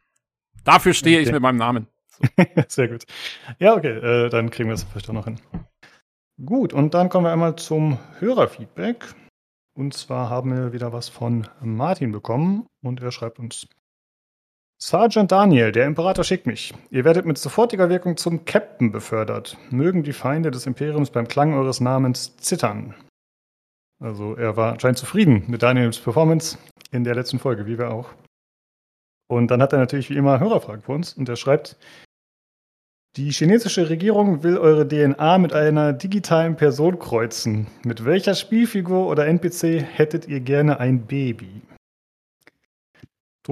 Dafür 0.65 0.93
stehe 0.93 1.19
ich 1.19 1.27
Okay. 1.27 1.33
mit 1.33 1.41
meinem 1.41 1.57
Namen. 1.57 1.87
Sehr 2.67 2.89
gut. 2.89 3.05
Ja, 3.57 3.73
okay, 3.73 3.97
äh, 3.97 4.29
dann 4.29 4.49
kriegen 4.49 4.67
wir 4.69 4.73
das 4.73 4.83
vielleicht 4.83 5.09
auch 5.09 5.13
noch 5.13 5.25
hin. 5.25 5.39
Gut, 6.45 6.73
und 6.73 6.93
dann 6.93 7.07
kommen 7.09 7.25
wir 7.25 7.31
einmal 7.31 7.55
zum 7.55 7.97
Hörerfeedback. 8.19 9.15
Und 9.73 9.93
zwar 9.93 10.29
haben 10.29 10.51
wir 10.53 10.73
wieder 10.73 10.91
was 10.91 11.07
von 11.07 11.47
Martin 11.61 12.11
bekommen 12.11 12.67
und 12.83 13.01
er 13.01 13.11
schreibt 13.11 13.39
uns. 13.39 13.67
Sergeant 14.83 15.31
Daniel, 15.31 15.72
der 15.72 15.86
Imperator 15.86 16.24
schickt 16.24 16.48
mich. 16.48 16.74
Ihr 16.89 17.06
werdet 17.06 17.28
mit 17.28 17.38
sofortiger 17.38 17.89
Wirkung 17.89 18.18
zum 18.18 18.45
Captain 18.45 18.92
befördert. 18.92 19.56
Mögen 19.69 20.01
die 20.01 20.12
Feinde 20.12 20.50
des 20.50 20.66
Imperiums 20.66 21.12
beim 21.12 21.28
Klang 21.28 21.54
eures 21.54 21.81
Namens 21.81 22.36
zittern. 22.38 22.95
Also 24.00 24.36
er 24.36 24.57
war 24.57 24.74
anscheinend 24.74 24.98
zufrieden 24.98 25.44
mit 25.48 25.62
Daniels 25.62 26.00
Performance 26.00 26.57
in 26.89 27.04
der 27.04 27.13
letzten 27.13 27.38
Folge, 27.38 27.68
wie 27.68 27.78
wir 27.78 27.92
auch. 27.92 28.10
Und 29.28 29.51
dann 29.51 29.62
hat 29.62 29.72
er 29.72 29.78
natürlich 29.78 30.10
wie 30.10 30.18
immer 30.18 30.39
Hörerfragen 30.39 30.81
für 30.81 30.94
uns 30.94 31.13
und 31.13 31.30
er 31.30 31.36
schreibt, 31.36 31.78
die 33.18 33.30
chinesische 33.30 33.88
Regierung 33.88 34.42
will 34.42 34.57
eure 34.57 34.88
DNA 34.88 35.38
mit 35.38 35.54
einer 35.54 35.94
digitalen 35.94 36.56
Person 36.56 36.98
kreuzen. 36.98 37.68
Mit 37.83 38.04
welcher 38.04 38.33
Spielfigur 38.33 39.06
oder 39.06 39.28
NPC 39.28 39.80
hättet 39.80 40.28
ihr 40.28 40.39
gerne 40.39 40.80
ein 40.80 41.06
Baby? 41.06 41.62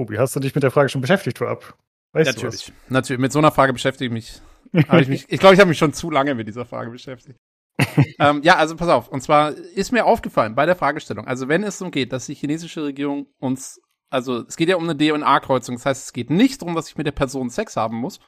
Tobi, 0.00 0.18
hast 0.18 0.34
du 0.34 0.40
dich 0.40 0.54
mit 0.54 0.62
der 0.62 0.70
Frage 0.70 0.88
schon 0.88 1.02
beschäftigt 1.02 1.36
vorab? 1.36 1.76
Weißt 2.12 2.30
du 2.30 2.32
Natürlich. 2.34 2.72
Natürlich. 2.88 3.20
Mit 3.20 3.32
so 3.32 3.38
einer 3.38 3.52
Frage 3.52 3.74
beschäftige 3.74 4.06
ich 4.06 4.12
mich. 4.12 4.40
Ich 4.72 5.08
mich 5.08 5.26
ich 5.28 5.38
glaube, 5.40 5.54
ich 5.54 5.60
habe 5.60 5.68
mich 5.68 5.76
schon 5.76 5.92
zu 5.92 6.10
lange 6.10 6.34
mit 6.34 6.48
dieser 6.48 6.64
Frage 6.64 6.90
beschäftigt. 6.90 7.38
ähm, 8.18 8.40
ja, 8.42 8.56
also 8.56 8.76
pass 8.76 8.88
auf. 8.88 9.08
Und 9.08 9.20
zwar 9.20 9.50
ist 9.52 9.92
mir 9.92 10.06
aufgefallen 10.06 10.54
bei 10.54 10.64
der 10.64 10.74
Fragestellung, 10.76 11.26
also 11.26 11.48
wenn 11.48 11.62
es 11.64 11.78
darum 11.78 11.92
geht, 11.92 12.14
dass 12.14 12.26
die 12.26 12.34
chinesische 12.34 12.82
Regierung 12.82 13.26
uns, 13.40 13.78
also 14.08 14.38
es 14.46 14.56
geht 14.56 14.70
ja 14.70 14.76
um 14.76 14.88
eine 14.88 14.96
DNA-Kreuzung, 14.96 15.76
das 15.76 15.84
heißt, 15.84 16.04
es 16.04 16.12
geht 16.14 16.30
nicht 16.30 16.62
darum, 16.62 16.74
dass 16.74 16.88
ich 16.88 16.96
mit 16.96 17.06
der 17.06 17.12
Person 17.12 17.50
Sex 17.50 17.76
haben 17.76 17.96
muss, 17.96 18.20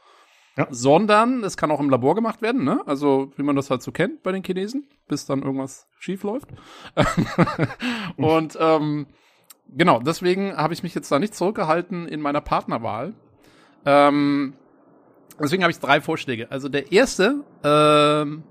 Ja. 0.58 0.66
sondern 0.70 1.42
es 1.42 1.56
kann 1.56 1.70
auch 1.70 1.80
im 1.80 1.88
Labor 1.90 2.14
gemacht 2.14 2.42
werden, 2.42 2.64
ne? 2.64 2.82
Also 2.86 3.32
wie 3.36 3.42
man 3.42 3.56
das 3.56 3.70
halt 3.70 3.82
so 3.82 3.92
kennt 3.92 4.22
bei 4.22 4.32
den 4.32 4.42
Chinesen, 4.44 4.88
bis 5.08 5.24
dann 5.26 5.42
irgendwas 5.42 5.86
schief 5.98 6.22
läuft. 6.22 6.48
Und 8.16 8.58
ähm, 8.60 9.06
genau, 9.76 10.00
deswegen 10.00 10.56
habe 10.56 10.74
ich 10.74 10.82
mich 10.82 10.94
jetzt 10.94 11.10
da 11.10 11.18
nicht 11.18 11.34
zurückgehalten 11.34 12.08
in 12.08 12.20
meiner 12.20 12.40
Partnerwahl. 12.40 13.14
Ähm, 13.84 14.54
deswegen 15.40 15.62
habe 15.62 15.72
ich 15.72 15.80
drei 15.80 16.00
Vorschläge. 16.00 16.50
Also 16.50 16.68
der 16.68 16.92
erste, 16.92 17.44
ähm, 17.64 18.42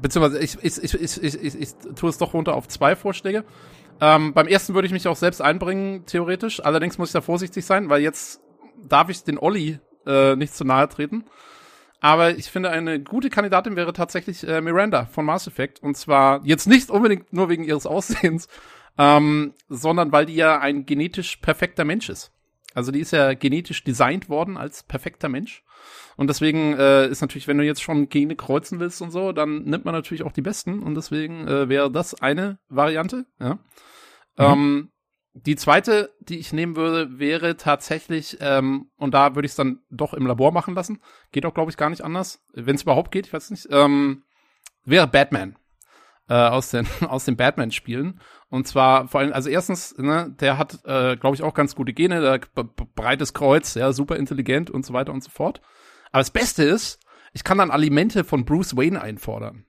beziehungsweise 0.00 0.42
ich, 0.42 0.58
ich, 0.62 0.82
ich, 0.82 0.94
ich, 0.94 1.22
ich, 1.22 1.42
ich, 1.42 1.60
ich 1.60 1.74
tue 1.94 2.10
es 2.10 2.18
doch 2.18 2.34
runter 2.34 2.54
auf 2.54 2.68
zwei 2.68 2.96
Vorschläge. 2.96 3.44
Ähm, 4.00 4.34
beim 4.34 4.46
ersten 4.46 4.74
würde 4.74 4.86
ich 4.86 4.92
mich 4.92 5.08
auch 5.08 5.16
selbst 5.16 5.40
einbringen, 5.40 6.04
theoretisch. 6.06 6.60
Allerdings 6.64 6.98
muss 6.98 7.08
ich 7.08 7.14
da 7.14 7.20
vorsichtig 7.20 7.64
sein, 7.64 7.88
weil 7.88 8.02
jetzt 8.02 8.40
darf 8.88 9.08
ich 9.08 9.24
den 9.24 9.38
Olli 9.38 9.78
äh, 10.06 10.36
nicht 10.36 10.54
zu 10.54 10.64
nahe 10.64 10.88
treten. 10.88 11.24
Aber 12.00 12.36
ich 12.36 12.50
finde, 12.50 12.70
eine 12.70 13.00
gute 13.00 13.30
Kandidatin 13.30 13.74
wäre 13.74 13.92
tatsächlich 13.92 14.46
äh, 14.46 14.60
Miranda 14.60 15.06
von 15.06 15.24
Mass 15.24 15.46
Effect. 15.46 15.82
Und 15.82 15.96
zwar 15.96 16.44
jetzt 16.44 16.66
nicht 16.66 16.90
unbedingt 16.90 17.32
nur 17.32 17.48
wegen 17.48 17.64
ihres 17.64 17.86
Aussehens, 17.86 18.48
ähm, 18.98 19.54
sondern 19.68 20.12
weil 20.12 20.26
die 20.26 20.34
ja 20.34 20.58
ein 20.58 20.86
genetisch 20.86 21.36
perfekter 21.36 21.84
Mensch 21.84 22.08
ist. 22.08 22.32
Also 22.74 22.92
die 22.92 23.00
ist 23.00 23.12
ja 23.12 23.32
genetisch 23.34 23.84
designt 23.84 24.28
worden 24.28 24.56
als 24.56 24.82
perfekter 24.82 25.30
Mensch. 25.30 25.64
Und 26.16 26.28
deswegen 26.28 26.74
äh, 26.74 27.08
ist 27.08 27.20
natürlich, 27.20 27.48
wenn 27.48 27.58
du 27.58 27.64
jetzt 27.64 27.82
schon 27.82 28.08
Gene 28.08 28.36
kreuzen 28.36 28.80
willst 28.80 29.00
und 29.00 29.10
so, 29.10 29.32
dann 29.32 29.64
nimmt 29.64 29.84
man 29.84 29.94
natürlich 29.94 30.24
auch 30.24 30.32
die 30.32 30.42
besten. 30.42 30.82
Und 30.82 30.94
deswegen 30.94 31.46
äh, 31.48 31.68
wäre 31.68 31.90
das 31.90 32.20
eine 32.20 32.58
Variante. 32.68 33.26
Ja. 33.40 33.58
Ähm, 34.36 34.90
die 35.32 35.56
zweite, 35.56 36.14
die 36.20 36.38
ich 36.38 36.52
nehmen 36.52 36.76
würde, 36.76 37.18
wäre 37.18 37.56
tatsächlich, 37.56 38.38
ähm, 38.40 38.90
und 38.96 39.12
da 39.12 39.34
würde 39.34 39.46
ich 39.46 39.52
es 39.52 39.56
dann 39.56 39.80
doch 39.90 40.14
im 40.14 40.26
Labor 40.26 40.52
machen 40.52 40.74
lassen. 40.74 41.00
Geht 41.32 41.44
auch, 41.44 41.54
glaube 41.54 41.70
ich, 41.70 41.76
gar 41.76 41.90
nicht 41.90 42.02
anders. 42.02 42.42
Wenn 42.52 42.76
es 42.76 42.82
überhaupt 42.82 43.12
geht, 43.12 43.26
ich 43.26 43.32
weiß 43.32 43.50
nicht. 43.50 43.68
Ähm, 43.70 44.22
wäre 44.84 45.06
Batman. 45.06 45.56
Äh, 46.28 46.34
aus 46.34 46.70
den, 46.70 46.86
aus 47.08 47.26
den 47.26 47.36
Batman-Spielen. 47.36 48.20
Und 48.48 48.68
zwar 48.68 49.08
vor 49.08 49.20
allem, 49.20 49.32
also 49.32 49.48
erstens, 49.48 49.96
ne, 49.98 50.34
der 50.40 50.56
hat, 50.56 50.78
äh, 50.84 51.16
glaube 51.16 51.34
ich, 51.34 51.42
auch 51.42 51.54
ganz 51.54 51.74
gute 51.74 51.92
Gene, 51.92 52.20
der 52.20 52.40
breites 52.94 53.34
Kreuz, 53.34 53.74
ja, 53.74 53.92
super 53.92 54.16
intelligent 54.16 54.70
und 54.70 54.86
so 54.86 54.92
weiter 54.92 55.12
und 55.12 55.24
so 55.24 55.30
fort. 55.30 55.60
Aber 56.12 56.20
das 56.20 56.30
Beste 56.30 56.62
ist, 56.62 57.00
ich 57.32 57.44
kann 57.44 57.58
dann 57.58 57.70
Alimente 57.70 58.24
von 58.24 58.44
Bruce 58.44 58.76
Wayne 58.76 59.00
einfordern. 59.00 59.64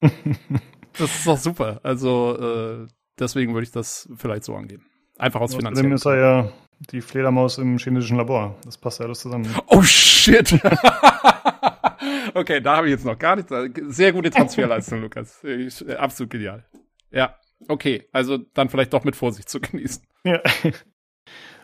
Das 0.00 1.10
ist 1.10 1.26
doch 1.26 1.38
super. 1.38 1.80
Also, 1.82 2.38
äh, 2.38 2.86
deswegen 3.18 3.52
würde 3.52 3.64
ich 3.64 3.72
das 3.72 4.08
vielleicht 4.16 4.44
so 4.44 4.54
angehen. 4.54 4.86
Einfach 5.18 5.40
aus 5.40 5.50
Außerdem 5.50 5.74
finanziellen 5.74 5.92
ist 5.92 6.06
er 6.06 6.16
ja 6.16 6.52
die 6.90 7.00
Fledermaus 7.00 7.58
im 7.58 7.78
chinesischen 7.78 8.16
Labor. 8.16 8.56
Das 8.64 8.78
passt 8.78 9.00
ja 9.00 9.06
alles 9.06 9.20
zusammen. 9.20 9.52
Oh 9.66 9.82
shit! 9.82 10.52
okay, 12.34 12.60
da 12.60 12.76
habe 12.76 12.86
ich 12.86 12.92
jetzt 12.92 13.04
noch 13.04 13.18
gar 13.18 13.36
nichts. 13.36 13.52
Sehr 13.88 14.12
gute 14.12 14.30
Transferleistung, 14.30 15.02
Lukas. 15.02 15.42
Ich, 15.42 15.86
äh, 15.86 15.94
absolut 15.94 16.30
genial. 16.30 16.64
Ja, 17.10 17.36
okay. 17.68 18.08
Also 18.12 18.38
dann 18.38 18.68
vielleicht 18.68 18.92
doch 18.92 19.04
mit 19.04 19.16
Vorsicht 19.16 19.48
zu 19.48 19.60
genießen. 19.60 20.02
Ja. 20.24 20.40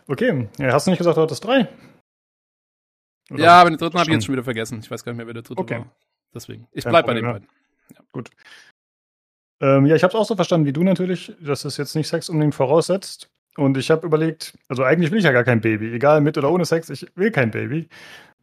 Okay, 0.06 0.48
ja, 0.58 0.72
hast 0.72 0.86
du 0.86 0.90
nicht 0.90 0.98
gesagt, 0.98 1.16
du 1.16 1.22
hattest 1.22 1.44
drei? 1.44 1.68
Oder 3.30 3.44
ja, 3.44 3.60
aber 3.60 3.70
den 3.70 3.78
dritten 3.78 3.96
habe 3.96 4.10
ich 4.10 4.14
jetzt 4.14 4.24
schon 4.26 4.32
wieder 4.32 4.42
vergessen. 4.42 4.80
Ich 4.82 4.90
weiß 4.90 5.04
gar 5.04 5.12
nicht 5.12 5.18
mehr, 5.18 5.26
wer 5.26 5.34
der 5.34 5.44
dritte 5.44 5.60
okay. 5.60 5.78
war. 5.78 5.94
Deswegen. 6.34 6.66
Ich 6.72 6.84
bleib 6.84 7.06
bei 7.06 7.14
den 7.14 7.24
beiden. 7.24 7.48
Ja. 7.94 8.00
Gut. 8.12 8.30
Ähm, 9.60 9.86
ja, 9.86 9.94
ich 9.94 10.02
habe 10.02 10.12
es 10.12 10.14
auch 10.16 10.24
so 10.24 10.34
verstanden 10.34 10.66
wie 10.66 10.72
du 10.72 10.82
natürlich, 10.82 11.32
dass 11.40 11.64
es 11.64 11.76
jetzt 11.76 11.94
nicht 11.94 12.08
Sex 12.08 12.28
unbedingt 12.28 12.54
voraussetzt. 12.54 13.30
Und 13.56 13.76
ich 13.76 13.90
habe 13.90 14.06
überlegt, 14.06 14.58
also 14.68 14.84
eigentlich 14.84 15.10
will 15.10 15.18
ich 15.18 15.24
ja 15.24 15.32
gar 15.32 15.44
kein 15.44 15.60
Baby, 15.60 15.92
egal 15.92 16.20
mit 16.20 16.38
oder 16.38 16.50
ohne 16.50 16.64
Sex, 16.64 16.88
ich 16.88 17.06
will 17.14 17.30
kein 17.30 17.50
Baby. 17.50 17.88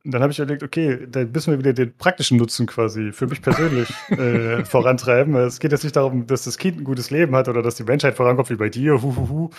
Und 0.07 0.13
dann 0.13 0.21
habe 0.21 0.31
ich 0.31 0.39
überlegt, 0.39 0.63
okay, 0.63 0.99
da 1.05 1.25
müssen 1.25 1.51
wir 1.51 1.59
wieder 1.59 1.73
den 1.73 1.91
praktischen 1.91 2.37
Nutzen 2.37 2.65
quasi 2.65 3.11
für 3.11 3.27
mich 3.27 3.41
persönlich 3.41 3.89
äh, 4.09 4.63
vorantreiben. 4.63 5.35
Es 5.35 5.59
geht 5.59 5.73
jetzt 5.73 5.83
nicht 5.83 5.97
darum, 5.97 6.25
dass 6.27 6.45
das 6.45 6.57
Kind 6.57 6.77
ein 6.79 6.85
gutes 6.85 7.11
Leben 7.11 7.35
hat 7.35 7.49
oder 7.49 7.61
dass 7.61 7.75
die 7.75 7.83
Menschheit 7.83 8.15
vorankommt 8.15 8.49
wie 8.49 8.55
bei 8.55 8.69
dir. 8.69 9.01
Huhuhu. 9.01 9.49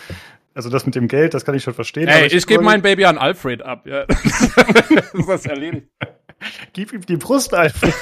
Also 0.55 0.71
das 0.71 0.87
mit 0.87 0.95
dem 0.95 1.07
Geld, 1.07 1.35
das 1.35 1.45
kann 1.45 1.55
ich 1.55 1.62
schon 1.62 1.75
verstehen. 1.75 2.09
Ey, 2.09 2.28
ich, 2.28 2.33
ich 2.33 2.47
gebe 2.47 2.64
mein 2.64 2.81
Baby 2.81 3.05
an 3.05 3.19
Alfred 3.19 3.61
ab. 3.61 3.87
Ja. 3.87 4.07
das 4.07 5.12
ist 5.12 5.28
das 5.28 5.45
erledigt. 5.45 5.88
Gib 6.73 6.95
ihm 6.95 7.02
die 7.02 7.19
Brust, 7.19 7.52
Alfred. 7.52 7.93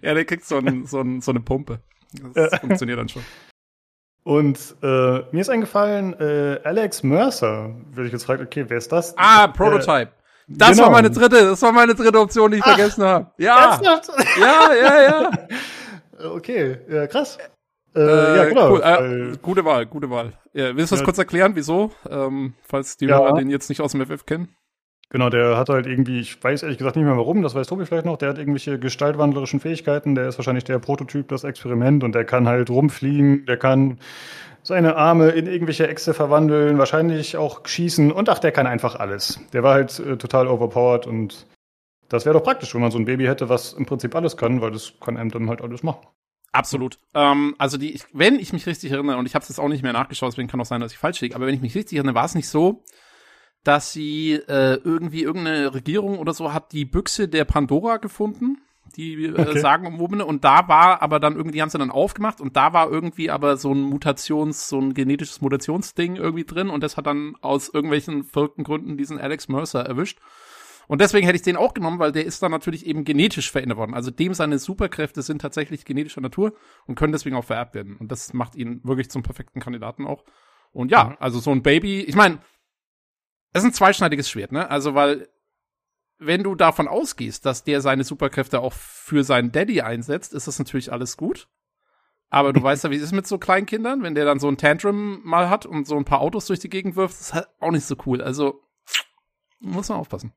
ja, 0.00 0.14
der 0.14 0.24
kriegt 0.24 0.44
so, 0.44 0.58
ein, 0.58 0.86
so, 0.86 1.00
ein, 1.00 1.22
so 1.22 1.32
eine 1.32 1.40
Pumpe. 1.40 1.80
Das 2.34 2.52
ja. 2.52 2.58
funktioniert 2.60 3.00
dann 3.00 3.08
schon. 3.08 3.22
Und 4.24 4.58
äh, 4.82 4.86
mir 5.32 5.40
ist 5.40 5.50
eingefallen, 5.50 6.18
äh, 6.18 6.58
Alex 6.64 7.02
Mercer, 7.02 7.74
würde 7.92 8.06
ich 8.06 8.12
jetzt 8.12 8.24
fragen, 8.24 8.42
okay, 8.42 8.64
wer 8.66 8.78
ist 8.78 8.90
das? 8.90 9.14
Ah, 9.18 9.48
Prototype. 9.48 10.10
Äh, 10.10 10.24
das 10.48 10.70
genau. 10.70 10.84
war 10.84 10.90
meine 10.90 11.10
dritte, 11.10 11.44
das 11.44 11.60
war 11.62 11.72
meine 11.72 11.94
dritte 11.94 12.18
Option, 12.18 12.50
die 12.50 12.58
ich 12.58 12.62
Ach, 12.64 12.74
vergessen 12.74 13.04
habe. 13.04 13.30
Ja. 13.36 13.80
Ja, 13.82 14.74
ja, 14.74 15.02
ja. 15.02 15.30
okay, 16.30 16.78
ja, 16.88 17.06
krass. 17.06 17.38
Äh, 17.94 18.00
äh, 18.00 18.36
ja, 18.36 18.44
genau. 18.46 18.70
Cool. 18.72 18.80
Äh, 19.34 19.36
gute 19.42 19.64
Wahl, 19.64 19.86
gute 19.86 20.10
Wahl. 20.10 20.32
Ja, 20.54 20.74
willst 20.74 20.92
du 20.92 20.96
das 20.96 21.04
kurz 21.04 21.18
erklären, 21.18 21.52
wieso? 21.54 21.92
Ähm, 22.08 22.54
falls 22.62 22.96
die 22.96 23.06
ja. 23.06 23.18
Hörer 23.18 23.34
den 23.34 23.50
jetzt 23.50 23.68
nicht 23.68 23.80
aus 23.80 23.92
dem 23.92 24.04
FF 24.04 24.24
kennen? 24.24 24.54
Genau, 25.14 25.30
der 25.30 25.56
hat 25.56 25.68
halt 25.68 25.86
irgendwie, 25.86 26.18
ich 26.18 26.42
weiß 26.42 26.64
ehrlich 26.64 26.76
gesagt 26.76 26.96
nicht 26.96 27.04
mehr 27.04 27.16
warum, 27.16 27.40
das 27.40 27.54
weiß 27.54 27.68
Tobi 27.68 27.86
vielleicht 27.86 28.04
noch, 28.04 28.16
der 28.16 28.30
hat 28.30 28.38
irgendwelche 28.38 28.80
gestaltwandlerischen 28.80 29.60
Fähigkeiten, 29.60 30.16
der 30.16 30.26
ist 30.26 30.38
wahrscheinlich 30.38 30.64
der 30.64 30.80
Prototyp, 30.80 31.28
das 31.28 31.44
Experiment 31.44 32.02
und 32.02 32.16
der 32.16 32.24
kann 32.24 32.48
halt 32.48 32.68
rumfliegen, 32.68 33.46
der 33.46 33.56
kann 33.56 34.00
seine 34.64 34.96
Arme 34.96 35.28
in 35.28 35.46
irgendwelche 35.46 35.86
Echse 35.86 36.14
verwandeln, 36.14 36.78
wahrscheinlich 36.78 37.36
auch 37.36 37.64
schießen 37.64 38.10
und 38.10 38.28
ach, 38.28 38.40
der 38.40 38.50
kann 38.50 38.66
einfach 38.66 38.96
alles. 38.96 39.38
Der 39.52 39.62
war 39.62 39.74
halt 39.74 40.00
äh, 40.00 40.16
total 40.16 40.48
overpowered 40.48 41.06
und 41.06 41.46
das 42.08 42.26
wäre 42.26 42.36
doch 42.36 42.42
praktisch, 42.42 42.74
wenn 42.74 42.80
man 42.80 42.90
so 42.90 42.98
ein 42.98 43.04
Baby 43.04 43.26
hätte, 43.26 43.48
was 43.48 43.72
im 43.72 43.86
Prinzip 43.86 44.16
alles 44.16 44.36
kann, 44.36 44.62
weil 44.62 44.72
das 44.72 44.94
kann 45.00 45.16
einem 45.16 45.30
dann 45.30 45.48
halt 45.48 45.62
alles 45.62 45.84
machen. 45.84 46.04
Absolut. 46.50 46.98
Ähm, 47.14 47.54
also 47.58 47.78
die, 47.78 48.00
wenn 48.12 48.40
ich 48.40 48.52
mich 48.52 48.66
richtig 48.66 48.90
erinnere, 48.90 49.18
und 49.18 49.26
ich 49.26 49.36
habe 49.36 49.44
es 49.44 49.48
jetzt 49.48 49.60
auch 49.60 49.68
nicht 49.68 49.84
mehr 49.84 49.92
nachgeschaut, 49.92 50.32
deswegen 50.32 50.48
kann 50.48 50.60
auch 50.60 50.66
sein, 50.66 50.80
dass 50.80 50.90
ich 50.90 50.98
falsch 50.98 51.20
liege, 51.20 51.36
aber 51.36 51.46
wenn 51.46 51.54
ich 51.54 51.62
mich 51.62 51.76
richtig 51.76 51.98
erinnere, 51.98 52.16
war 52.16 52.24
es 52.24 52.34
nicht 52.34 52.48
so, 52.48 52.82
dass 53.64 53.92
sie 53.92 54.34
äh, 54.34 54.78
irgendwie 54.84 55.22
irgendeine 55.22 55.74
Regierung 55.74 56.18
oder 56.18 56.34
so 56.34 56.52
hat 56.52 56.72
die 56.72 56.84
Büchse 56.84 57.28
der 57.28 57.44
Pandora 57.44 57.96
gefunden, 57.96 58.58
die 58.96 59.24
äh, 59.24 59.32
okay. 59.32 59.58
sagen 59.58 59.86
umwobene 59.86 60.24
und 60.24 60.44
da 60.44 60.68
war 60.68 61.02
aber 61.02 61.18
dann 61.18 61.34
irgendwie 61.34 61.62
haben 61.62 61.70
sie 61.70 61.78
dann 61.78 61.90
aufgemacht 61.90 62.40
und 62.40 62.56
da 62.56 62.72
war 62.72 62.90
irgendwie 62.90 63.30
aber 63.30 63.56
so 63.56 63.72
ein 63.72 63.80
Mutations 63.80 64.68
so 64.68 64.78
ein 64.78 64.94
genetisches 64.94 65.40
Mutationsding 65.40 66.16
irgendwie 66.16 66.44
drin 66.44 66.68
und 66.68 66.82
das 66.82 66.96
hat 66.96 67.06
dann 67.06 67.36
aus 67.40 67.70
irgendwelchen 67.72 68.24
verrückten 68.24 68.64
Gründen 68.64 68.96
diesen 68.96 69.18
Alex 69.18 69.48
Mercer 69.48 69.80
erwischt. 69.80 70.20
Und 70.86 71.00
deswegen 71.00 71.24
hätte 71.24 71.36
ich 71.36 71.42
den 71.42 71.56
auch 71.56 71.72
genommen, 71.72 71.98
weil 71.98 72.12
der 72.12 72.26
ist 72.26 72.42
dann 72.42 72.50
natürlich 72.50 72.84
eben 72.84 73.04
genetisch 73.04 73.50
verändert 73.50 73.78
worden. 73.78 73.94
Also 73.94 74.10
dem 74.10 74.34
seine 74.34 74.58
Superkräfte 74.58 75.22
sind 75.22 75.40
tatsächlich 75.40 75.86
genetischer 75.86 76.20
Natur 76.20 76.52
und 76.86 76.94
können 76.94 77.14
deswegen 77.14 77.36
auch 77.36 77.44
vererbt 77.44 77.74
werden. 77.74 77.96
Und 77.96 78.12
das 78.12 78.34
macht 78.34 78.54
ihn 78.54 78.80
wirklich 78.84 79.08
zum 79.08 79.22
perfekten 79.22 79.60
Kandidaten 79.60 80.06
auch. 80.06 80.24
Und 80.72 80.90
ja, 80.90 81.04
mhm. 81.04 81.16
also 81.20 81.38
so 81.38 81.52
ein 81.52 81.62
Baby, 81.62 82.00
ich 82.00 82.16
meine, 82.16 82.38
es 83.54 83.62
ist 83.62 83.70
ein 83.70 83.72
zweischneidiges 83.72 84.28
Schwert, 84.28 84.52
ne? 84.52 84.68
Also, 84.68 84.94
weil, 84.94 85.28
wenn 86.18 86.42
du 86.42 86.54
davon 86.56 86.88
ausgehst, 86.88 87.46
dass 87.46 87.64
der 87.64 87.80
seine 87.80 88.04
Superkräfte 88.04 88.60
auch 88.60 88.72
für 88.72 89.22
seinen 89.24 89.52
Daddy 89.52 89.80
einsetzt, 89.80 90.34
ist 90.34 90.48
das 90.48 90.58
natürlich 90.58 90.92
alles 90.92 91.16
gut. 91.16 91.48
Aber 92.30 92.52
du 92.52 92.62
weißt 92.62 92.84
ja, 92.84 92.90
wie 92.90 92.96
es 92.96 93.02
ist 93.02 93.12
mit 93.12 93.28
so 93.28 93.38
Kleinkindern, 93.38 94.02
wenn 94.02 94.16
der 94.16 94.24
dann 94.24 94.40
so 94.40 94.48
ein 94.48 94.56
Tantrum 94.56 95.20
mal 95.24 95.48
hat 95.48 95.66
und 95.66 95.86
so 95.86 95.96
ein 95.96 96.04
paar 96.04 96.20
Autos 96.20 96.46
durch 96.46 96.58
die 96.58 96.68
Gegend 96.68 96.96
wirft, 96.96 97.20
ist 97.20 97.32
halt 97.32 97.46
auch 97.60 97.70
nicht 97.70 97.86
so 97.86 97.96
cool. 98.06 98.20
Also, 98.20 98.60
muss 99.60 99.88
man 99.88 99.98
aufpassen. 99.98 100.32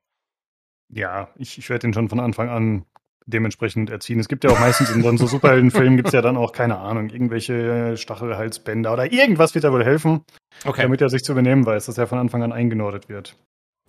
Ja, 0.89 1.33
ich, 1.35 1.57
ich 1.57 1.69
werde 1.69 1.87
ihn 1.87 1.93
schon 1.93 2.09
von 2.09 2.19
Anfang 2.19 2.49
an 2.49 2.85
dementsprechend 3.27 3.89
erziehen. 3.89 4.19
Es 4.19 4.27
gibt 4.27 4.43
ja 4.43 4.49
auch 4.49 4.59
meistens 4.59 4.89
in 4.89 5.17
so 5.17 5.27
Superheldenfilmen 5.27 5.97
gibt 5.97 6.07
es 6.07 6.13
ja 6.13 6.21
dann 6.21 6.37
auch, 6.37 6.53
keine 6.53 6.79
Ahnung, 6.79 7.09
irgendwelche 7.09 7.95
Stachelhalsbänder 7.97 8.91
oder 8.93 9.11
irgendwas 9.11 9.53
wird 9.53 9.65
da 9.65 9.71
wohl 9.71 9.85
helfen, 9.85 10.23
okay. 10.65 10.83
damit 10.83 11.01
er 11.01 11.09
sich 11.09 11.23
zu 11.23 11.35
benehmen 11.35 11.65
weiß, 11.65 11.85
dass 11.85 11.97
er 11.97 12.07
von 12.07 12.17
Anfang 12.17 12.41
an 12.43 12.53
eingenordet 12.53 13.09
wird. 13.09 13.37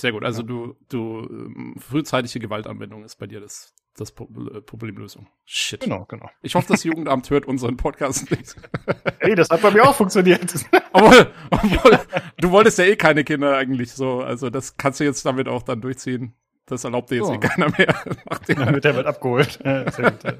Sehr 0.01 0.13
gut, 0.13 0.25
also 0.25 0.43
ja. 0.43 0.47
du, 0.47 0.77
du, 0.89 1.29
ähm, 1.29 1.75
frühzeitige 1.79 2.39
Gewaltanwendung 2.39 3.05
ist 3.05 3.17
bei 3.17 3.27
dir 3.27 3.41
das, 3.41 3.75
das 3.97 4.11
äh, 4.11 4.61
Problemlösung. 4.61 5.27
Shit. 5.45 5.81
Genau, 5.81 6.05
genau. 6.05 6.31
Ich 6.41 6.55
hoffe, 6.55 6.69
das 6.69 6.85
Jugendamt 6.85 7.29
hört 7.31 7.47
unseren 7.47 7.77
Podcast 7.77 8.31
nicht. 8.31 8.55
Ey, 9.19 9.35
das 9.35 9.51
hat 9.51 9.61
bei 9.61 9.73
mir 9.73 9.83
auch 9.83 9.97
funktioniert. 9.97 10.55
obwohl, 10.93 11.33
obwohl, 11.51 11.99
du 12.37 12.51
wolltest 12.53 12.79
ja 12.79 12.85
eh 12.85 12.95
keine 12.95 13.25
Kinder 13.25 13.57
eigentlich 13.57 13.93
so, 13.93 14.21
also 14.21 14.51
das 14.51 14.77
kannst 14.77 15.01
du 15.01 15.05
jetzt 15.05 15.27
damit 15.27 15.49
auch 15.49 15.63
dann 15.63 15.81
durchziehen. 15.81 16.35
Das 16.69 16.85
erlaubt 16.85 17.11
dir 17.11 17.17
jetzt 17.17 17.29
oh. 17.29 17.35
eh 17.35 17.39
keiner 17.39 17.71
mehr. 17.77 17.95
Macht 18.29 18.49
ja, 18.49 18.71
mit 18.71 18.85
der 18.85 18.95
wird 18.95 19.07
abgeholt. 19.07 19.59
Ja, 19.65 19.91
sehr 19.91 20.11
gut, 20.11 20.25
ja. 20.25 20.33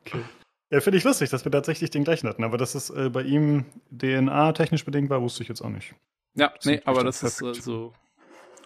Okay. 0.00 0.22
Ja, 0.70 0.80
finde 0.80 0.98
ich 0.98 1.04
lustig, 1.04 1.30
dass 1.30 1.44
wir 1.44 1.52
tatsächlich 1.52 1.90
den 1.90 2.02
gleichen 2.02 2.28
hatten, 2.28 2.44
aber 2.44 2.56
dass 2.56 2.74
es 2.74 2.90
äh, 2.90 3.10
bei 3.10 3.22
ihm 3.22 3.66
DNA-technisch 3.90 4.84
bedingt 4.84 5.10
war, 5.10 5.20
wusste 5.20 5.42
ich 5.42 5.48
jetzt 5.48 5.60
auch 5.60 5.68
nicht. 5.68 5.94
Ja, 6.34 6.52
das 6.56 6.64
nee, 6.64 6.80
aber 6.84 7.04
das 7.04 7.20
perfekt. 7.20 7.58
ist 7.58 7.58
äh, 7.58 7.62
so 7.62 7.92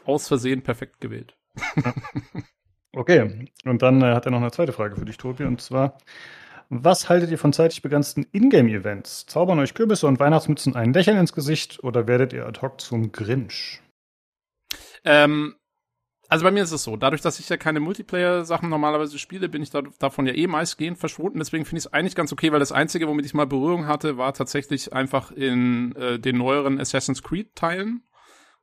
aus 0.04 0.28
Versehen 0.28 0.62
perfekt 0.62 1.00
gewählt. 1.00 1.36
Ja. 1.84 1.94
Okay, 2.96 3.50
und 3.66 3.82
dann 3.82 4.00
äh, 4.00 4.14
hat 4.14 4.24
er 4.24 4.30
noch 4.30 4.40
eine 4.40 4.50
zweite 4.50 4.72
Frage 4.72 4.96
für 4.96 5.04
dich, 5.04 5.18
Tobi, 5.18 5.44
und 5.44 5.60
zwar: 5.60 5.98
Was 6.70 7.10
haltet 7.10 7.30
ihr 7.30 7.38
von 7.38 7.52
zeitlich 7.52 7.82
begrenzten 7.82 8.26
Ingame-Events? 8.32 9.26
Zaubern 9.26 9.58
euch 9.58 9.74
Kürbisse 9.74 10.06
und 10.06 10.18
Weihnachtsmützen 10.18 10.74
ein 10.74 10.94
Lächeln 10.94 11.18
ins 11.18 11.34
Gesicht 11.34 11.84
oder 11.84 12.06
werdet 12.06 12.32
ihr 12.32 12.46
ad 12.46 12.62
hoc 12.62 12.80
zum 12.80 13.12
Grinch? 13.12 13.82
Ähm, 15.04 15.56
also 16.28 16.44
bei 16.44 16.50
mir 16.50 16.62
ist 16.62 16.72
es 16.72 16.82
so, 16.82 16.96
dadurch, 16.96 17.22
dass 17.22 17.38
ich 17.38 17.48
ja 17.48 17.56
keine 17.56 17.80
Multiplayer-Sachen 17.80 18.68
normalerweise 18.68 19.18
spiele, 19.18 19.48
bin 19.48 19.62
ich 19.62 19.70
da, 19.70 19.82
davon 19.98 20.26
ja 20.26 20.34
eh 20.34 20.46
meistgehend 20.46 20.98
verschwunden. 20.98 21.38
Deswegen 21.38 21.64
finde 21.64 21.78
ich 21.78 21.86
es 21.86 21.92
eigentlich 21.92 22.14
ganz 22.14 22.32
okay, 22.32 22.52
weil 22.52 22.58
das 22.58 22.72
Einzige, 22.72 23.06
womit 23.06 23.26
ich 23.26 23.34
mal 23.34 23.46
Berührung 23.46 23.86
hatte, 23.86 24.18
war 24.18 24.32
tatsächlich 24.34 24.92
einfach 24.92 25.30
in 25.30 25.94
äh, 25.96 26.18
den 26.18 26.38
neueren 26.38 26.80
Assassin's 26.80 27.22
Creed-Teilen, 27.22 28.02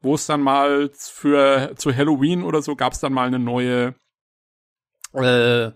wo 0.02 0.16
es 0.16 0.26
dann 0.26 0.42
mal 0.42 0.92
für 0.94 1.74
zu 1.76 1.96
Halloween 1.96 2.44
oder 2.44 2.62
so 2.62 2.76
gab 2.76 2.94
es 2.94 3.00
dann 3.00 3.14
mal 3.14 3.28
eine 3.28 3.40
neue, 3.40 3.96
äh, 5.14 5.72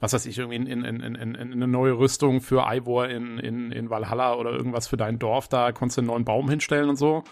was 0.00 0.12
weiß 0.12 0.26
ich, 0.26 0.36
irgendwie 0.36 0.56
in, 0.56 0.66
in, 0.66 0.84
in, 0.84 1.14
in, 1.14 1.34
in 1.34 1.52
eine 1.52 1.68
neue 1.68 1.92
Rüstung 1.92 2.42
für 2.42 2.64
Ivor 2.66 3.08
in, 3.08 3.38
in, 3.38 3.72
in 3.72 3.88
Valhalla 3.88 4.34
oder 4.34 4.50
irgendwas 4.50 4.86
für 4.86 4.98
dein 4.98 5.18
Dorf, 5.18 5.48
da 5.48 5.72
konntest 5.72 5.96
du 5.96 6.00
einen 6.02 6.08
neuen 6.08 6.24
Baum 6.24 6.50
hinstellen 6.50 6.90
und 6.90 6.96
so. 6.96 7.24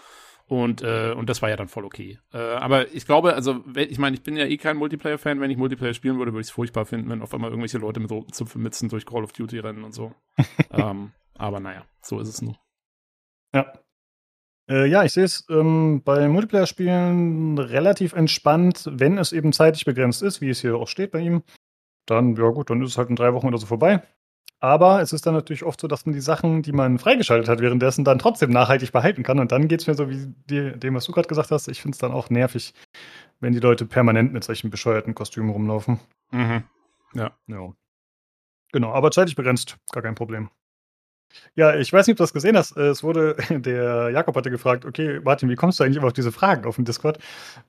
Und, 0.51 0.81
äh, 0.81 1.13
und 1.13 1.29
das 1.29 1.41
war 1.41 1.49
ja 1.49 1.55
dann 1.55 1.69
voll 1.69 1.85
okay. 1.85 2.19
Äh, 2.33 2.37
aber 2.37 2.93
ich 2.93 3.05
glaube, 3.05 3.35
also, 3.35 3.63
ich 3.73 3.97
meine, 3.99 4.17
ich 4.17 4.21
bin 4.21 4.35
ja 4.35 4.43
eh 4.43 4.57
kein 4.57 4.75
Multiplayer-Fan. 4.75 5.39
Wenn 5.39 5.49
ich 5.49 5.55
Multiplayer 5.55 5.93
spielen 5.93 6.17
würde, 6.17 6.33
würde 6.33 6.41
ich 6.41 6.47
es 6.47 6.51
furchtbar 6.51 6.85
finden, 6.85 7.09
wenn 7.09 7.21
auf 7.21 7.33
einmal 7.33 7.51
irgendwelche 7.51 7.77
Leute 7.77 8.01
mit 8.01 8.11
roten 8.11 8.33
Zupfenmützen 8.33 8.89
durch 8.89 9.05
Call 9.05 9.23
of 9.23 9.31
Duty 9.31 9.59
rennen 9.59 9.85
und 9.85 9.93
so. 9.93 10.13
ähm, 10.71 11.13
aber 11.37 11.61
naja, 11.61 11.85
so 12.01 12.19
ist 12.19 12.27
es 12.27 12.41
nur. 12.41 12.57
Ja. 13.55 13.71
Äh, 14.69 14.87
ja, 14.87 15.05
ich 15.05 15.13
sehe 15.13 15.23
es 15.23 15.47
ähm, 15.49 16.01
bei 16.03 16.27
Multiplayer-Spielen 16.27 17.57
relativ 17.57 18.11
entspannt, 18.11 18.89
wenn 18.91 19.17
es 19.17 19.31
eben 19.31 19.53
zeitlich 19.53 19.85
begrenzt 19.85 20.21
ist, 20.21 20.41
wie 20.41 20.49
es 20.49 20.59
hier 20.59 20.75
auch 20.75 20.89
steht 20.89 21.11
bei 21.11 21.19
ihm. 21.19 21.43
Dann, 22.07 22.35
ja 22.35 22.49
gut, 22.49 22.69
dann 22.69 22.81
ist 22.81 22.89
es 22.89 22.97
halt 22.97 23.09
in 23.09 23.15
drei 23.15 23.33
Wochen 23.33 23.47
oder 23.47 23.57
so 23.57 23.67
vorbei. 23.67 24.03
Aber 24.63 25.01
es 25.01 25.11
ist 25.11 25.25
dann 25.25 25.33
natürlich 25.33 25.63
oft 25.63 25.81
so, 25.81 25.87
dass 25.87 26.05
man 26.05 26.13
die 26.13 26.21
Sachen, 26.21 26.61
die 26.61 26.71
man 26.71 26.99
freigeschaltet 26.99 27.49
hat, 27.49 27.61
währenddessen 27.61 28.05
dann 28.05 28.19
trotzdem 28.19 28.51
nachhaltig 28.51 28.91
behalten 28.91 29.23
kann. 29.23 29.39
Und 29.39 29.51
dann 29.51 29.67
geht 29.67 29.81
es 29.81 29.87
mir 29.87 29.95
so 29.95 30.07
wie 30.07 30.27
die, 30.49 30.77
dem, 30.77 30.93
was 30.93 31.05
du 31.05 31.11
gerade 31.11 31.27
gesagt 31.27 31.49
hast. 31.49 31.67
Ich 31.67 31.81
finde 31.81 31.95
es 31.95 31.99
dann 31.99 32.11
auch 32.11 32.29
nervig, 32.29 32.75
wenn 33.39 33.53
die 33.53 33.59
Leute 33.59 33.87
permanent 33.87 34.33
mit 34.33 34.43
solchen 34.43 34.69
bescheuerten 34.69 35.15
Kostümen 35.15 35.49
rumlaufen. 35.49 35.99
Mhm. 36.29 36.63
Ja. 37.15 37.31
ja. 37.47 37.73
Genau, 38.71 38.93
aber 38.93 39.09
zeitlich 39.09 39.35
begrenzt, 39.35 39.77
gar 39.91 40.03
kein 40.03 40.15
Problem. 40.15 40.51
Ja, 41.55 41.75
ich 41.75 41.91
weiß 41.91 42.07
nicht, 42.07 42.13
ob 42.13 42.17
du 42.17 42.23
das 42.23 42.33
gesehen 42.33 42.57
hast. 42.57 42.77
Es 42.77 43.03
wurde, 43.03 43.35
der 43.49 44.09
Jakob 44.09 44.35
hatte 44.35 44.51
gefragt, 44.51 44.85
okay, 44.85 45.19
Martin, 45.23 45.49
wie 45.49 45.55
kommst 45.55 45.79
du 45.79 45.83
eigentlich 45.83 45.97
immer 45.97 46.07
auf 46.07 46.13
diese 46.13 46.31
Fragen 46.31 46.65
auf 46.65 46.75
dem 46.75 46.85
Discord? 46.85 47.19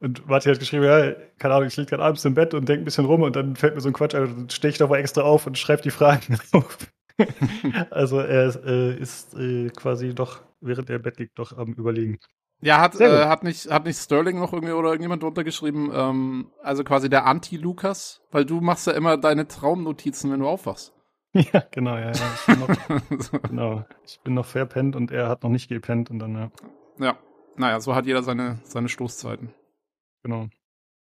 Und 0.01 0.27
Martin 0.29 0.53
hat 0.53 0.59
geschrieben, 0.59 0.85
ja, 0.85 1.13
keine 1.39 1.55
Ahnung, 1.55 1.69
ich 1.69 1.77
liege 1.77 1.91
gerade 1.91 2.03
abends 2.03 2.25
im 2.25 2.35
Bett 2.35 2.55
und 2.55 2.69
denke 2.69 2.83
ein 2.83 2.85
bisschen 2.85 3.05
rum 3.05 3.23
und 3.23 3.37
dann 3.37 3.57
fällt 3.57 3.75
mir 3.75 3.81
so 3.81 3.89
ein 3.89 3.95
Quatsch 3.95 4.15
ein, 4.15 4.25
dann 4.25 4.51
stehe 4.51 4.71
ich 4.71 4.79
doch 4.79 4.89
mal 4.89 4.99
extra 4.99 5.23
auf 5.23 5.47
und 5.47 5.59
schreibe 5.59 5.83
die 5.83 5.91
Fragen 5.91 6.39
auf. 6.53 6.79
also 7.91 8.21
er 8.21 8.65
äh, 8.65 8.97
ist 8.97 9.35
äh, 9.35 9.69
quasi 9.71 10.15
doch, 10.15 10.43
während 10.61 10.89
er 10.91 10.97
im 10.97 11.03
Bett 11.03 11.19
liegt, 11.19 11.39
doch 11.39 11.57
am 11.57 11.73
Überlegen. 11.73 12.19
Ja, 12.65 12.81
hat, 12.81 12.99
äh, 13.01 13.27
hat, 13.27 13.43
nicht, 13.43 13.69
hat 13.71 13.85
nicht 13.85 13.99
Sterling 13.99 14.39
noch 14.39 14.53
irgendwie 14.53 14.73
oder 14.73 14.91
irgendjemand 14.91 15.23
drunter 15.25 15.43
geschrieben, 15.43 15.91
ähm, 15.93 16.53
also 16.63 16.85
quasi 16.85 17.11
der 17.11 17.27
Anti-Lukas, 17.27 18.23
weil 18.31 18.45
du 18.45 18.61
machst 18.61 18.87
ja 18.87 18.93
immer 18.93 19.17
deine 19.17 19.49
Traumnotizen, 19.49 20.31
wenn 20.31 20.39
du 20.39 20.47
aufwachst. 20.47 20.95
Ja, 21.53 21.65
genau, 21.71 21.97
ja, 21.97 22.13
ja. 22.13 22.35
Ich 22.35 22.47
bin 22.47 22.61
noch, 22.61 23.43
genau. 23.43 23.85
Ich 24.05 24.21
bin 24.21 24.35
noch 24.35 24.45
verpennt 24.45 24.97
und 24.97 25.11
er 25.11 25.29
hat 25.29 25.43
noch 25.43 25.51
nicht 25.51 25.69
gepennt 25.69 26.11
und 26.11 26.19
dann, 26.19 26.35
ja. 26.35 26.51
Ja, 26.99 27.19
naja, 27.57 27.81
so 27.81 27.95
hat 27.95 28.07
jeder 28.07 28.23
seine, 28.23 28.61
seine 28.65 28.89
Stoßzeiten. 28.89 29.55
Genau. 30.23 30.49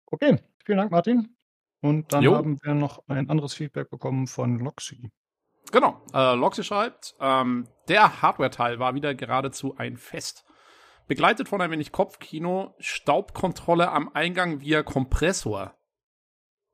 Okay, 0.06 0.40
vielen 0.66 0.78
Dank, 0.78 0.92
Martin. 0.92 1.36
Und 1.82 2.12
dann 2.12 2.24
jo. 2.24 2.36
haben 2.36 2.60
wir 2.62 2.74
noch 2.74 3.08
ein 3.08 3.30
anderes 3.30 3.54
Feedback 3.54 3.90
bekommen 3.90 4.28
von 4.28 4.60
Loxy. 4.60 5.12
Genau, 5.72 6.02
äh, 6.14 6.34
Loxy 6.36 6.64
schreibt, 6.64 7.16
ähm, 7.20 7.68
der 7.88 8.22
Hardware-Teil 8.22 8.80
war 8.80 8.96
wieder 8.96 9.16
geradezu 9.16 9.76
ein 9.78 9.98
Fest. 9.98 10.46
Begleitet 11.08 11.48
von 11.48 11.62
ein 11.62 11.72
wenig 11.72 11.92
Kopfkino, 11.92 12.76
Staubkontrolle 12.80 13.92
am 13.92 14.10
Eingang 14.14 14.62
via 14.62 14.84
Kompressor. 14.84 15.74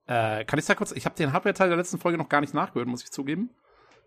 Äh, 0.08 0.44
kann 0.46 0.60
ich 0.60 0.66
da 0.66 0.76
kurz, 0.76 0.92
ich 0.92 1.06
habe 1.06 1.16
den 1.16 1.34
Hardware-Teil 1.34 1.70
der 1.70 1.78
letzten 1.78 2.00
Folge 2.00 2.18
noch 2.18 2.30
gar 2.30 2.42
nicht 2.42 2.54
nachgehört, 2.54 2.88
muss 2.88 3.04
ich 3.04 3.12
zugeben. 3.12 3.50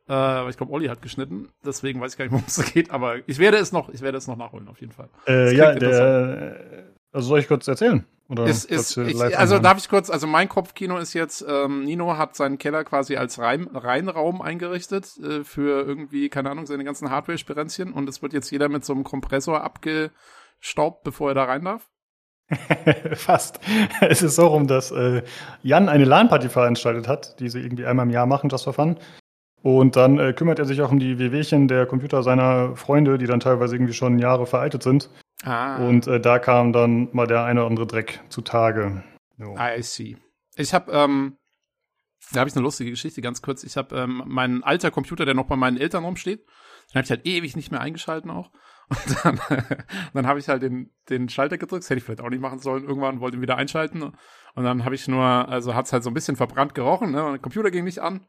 Äh, 0.08 0.12
weil 0.12 0.50
ich 0.50 0.56
glaube, 0.56 0.72
Olli 0.72 0.86
hat 0.86 1.02
geschnitten, 1.02 1.48
deswegen 1.64 2.00
weiß 2.00 2.12
ich 2.12 2.18
gar 2.18 2.24
nicht, 2.26 2.32
worum 2.34 2.44
es 2.46 2.72
geht, 2.72 2.90
aber 2.90 3.28
ich 3.28 3.38
werde 3.38 3.56
es 3.56 3.72
noch, 3.72 3.88
ich 3.88 4.02
werde 4.02 4.18
es 4.18 4.28
noch 4.28 4.36
nachholen, 4.36 4.68
auf 4.68 4.80
jeden 4.80 4.92
Fall. 4.92 5.08
Äh, 5.26 5.54
ja, 5.54 5.74
der, 5.74 6.92
also 7.12 7.28
soll 7.28 7.40
ich 7.40 7.48
kurz 7.48 7.66
erzählen? 7.66 8.04
Oder 8.28 8.46
ist, 8.46 8.64
ist, 8.64 8.96
ich, 8.96 9.38
also 9.38 9.58
darf 9.58 9.78
ich 9.78 9.88
kurz, 9.88 10.10
also 10.10 10.26
mein 10.26 10.48
Kopfkino 10.48 10.98
ist 10.98 11.14
jetzt, 11.14 11.44
ähm, 11.48 11.84
Nino 11.84 12.16
hat 12.16 12.34
seinen 12.34 12.58
Keller 12.58 12.82
quasi 12.82 13.16
als 13.16 13.38
Rein, 13.38 13.68
Reinraum 13.68 14.42
eingerichtet 14.42 15.16
äh, 15.18 15.44
für 15.44 15.86
irgendwie, 15.86 16.28
keine 16.28 16.50
Ahnung, 16.50 16.66
seine 16.66 16.84
ganzen 16.84 17.10
Hardware-Sperenzchen 17.10 17.92
und 17.92 18.08
es 18.08 18.22
wird 18.22 18.32
jetzt 18.32 18.50
jeder 18.50 18.68
mit 18.68 18.84
so 18.84 18.92
einem 18.92 19.04
Kompressor 19.04 19.62
abgestaubt, 19.62 21.04
bevor 21.04 21.30
er 21.30 21.34
da 21.34 21.44
rein 21.44 21.64
darf. 21.64 21.88
Fast. 23.14 23.60
Es 24.00 24.22
ist 24.22 24.36
so 24.36 24.46
rum, 24.46 24.66
dass 24.66 24.90
äh, 24.92 25.22
Jan 25.62 25.88
eine 25.88 26.04
LAN-Party 26.04 26.48
veranstaltet 26.48 27.08
hat, 27.08 27.40
die 27.40 27.48
sie 27.48 27.60
irgendwie 27.60 27.86
einmal 27.86 28.06
im 28.06 28.12
Jahr 28.12 28.26
machen, 28.26 28.50
just 28.50 28.64
for 28.64 28.72
fun. 28.72 28.96
Und 29.62 29.96
dann 29.96 30.18
äh, 30.18 30.32
kümmert 30.32 30.60
er 30.60 30.64
sich 30.64 30.80
auch 30.80 30.92
um 30.92 31.00
die 31.00 31.18
WWchen 31.18 31.66
der 31.66 31.86
Computer 31.86 32.22
seiner 32.22 32.76
Freunde, 32.76 33.18
die 33.18 33.26
dann 33.26 33.40
teilweise 33.40 33.74
irgendwie 33.74 33.94
schon 33.94 34.18
Jahre 34.18 34.46
veraltet 34.46 34.84
sind. 34.84 35.10
Ah. 35.42 35.84
Und 35.84 36.06
äh, 36.06 36.20
da 36.20 36.38
kam 36.38 36.72
dann 36.72 37.08
mal 37.12 37.26
der 37.26 37.44
eine 37.44 37.60
oder 37.60 37.70
andere 37.70 37.86
Dreck 37.86 38.20
zutage. 38.28 39.02
So. 39.38 39.56
I 39.58 39.82
see. 39.82 40.16
Ich 40.54 40.72
habe, 40.72 40.92
ähm, 40.92 41.36
da 42.32 42.40
habe 42.40 42.48
ich 42.48 42.54
eine 42.54 42.62
lustige 42.62 42.90
Geschichte, 42.90 43.20
ganz 43.22 43.42
kurz. 43.42 43.64
Ich 43.64 43.76
habe 43.76 43.96
ähm, 43.96 44.22
meinen 44.26 44.62
alter 44.62 44.90
Computer, 44.90 45.24
der 45.24 45.34
noch 45.34 45.46
bei 45.46 45.56
meinen 45.56 45.78
Eltern 45.78 46.04
rumsteht, 46.04 46.46
den 46.90 46.94
habe 46.94 47.04
ich 47.04 47.10
halt 47.10 47.26
ewig 47.26 47.56
nicht 47.56 47.70
mehr 47.70 47.80
eingeschalten 47.80 48.30
auch. 48.30 48.50
Und 48.88 49.24
dann, 49.24 49.40
dann 50.14 50.26
habe 50.26 50.38
ich 50.38 50.48
halt 50.48 50.62
den, 50.62 50.90
den 51.10 51.28
Schalter 51.28 51.58
gedrückt, 51.58 51.82
das 51.82 51.90
hätte 51.90 51.98
ich 51.98 52.04
vielleicht 52.04 52.20
auch 52.20 52.30
nicht 52.30 52.40
machen 52.40 52.58
sollen. 52.58 52.84
Irgendwann 52.84 53.20
wollte 53.20 53.36
ihn 53.36 53.42
wieder 53.42 53.56
einschalten. 53.56 54.02
Und 54.02 54.64
dann 54.64 54.84
habe 54.84 54.94
ich 54.94 55.08
nur, 55.08 55.22
also 55.22 55.74
hat 55.74 55.86
es 55.86 55.92
halt 55.92 56.02
so 56.02 56.10
ein 56.10 56.14
bisschen 56.14 56.36
verbrannt 56.36 56.74
gerochen, 56.74 57.10
ne? 57.10 57.24
Und 57.24 57.32
der 57.32 57.40
Computer 57.40 57.70
ging 57.70 57.84
nicht 57.84 58.00
an. 58.00 58.26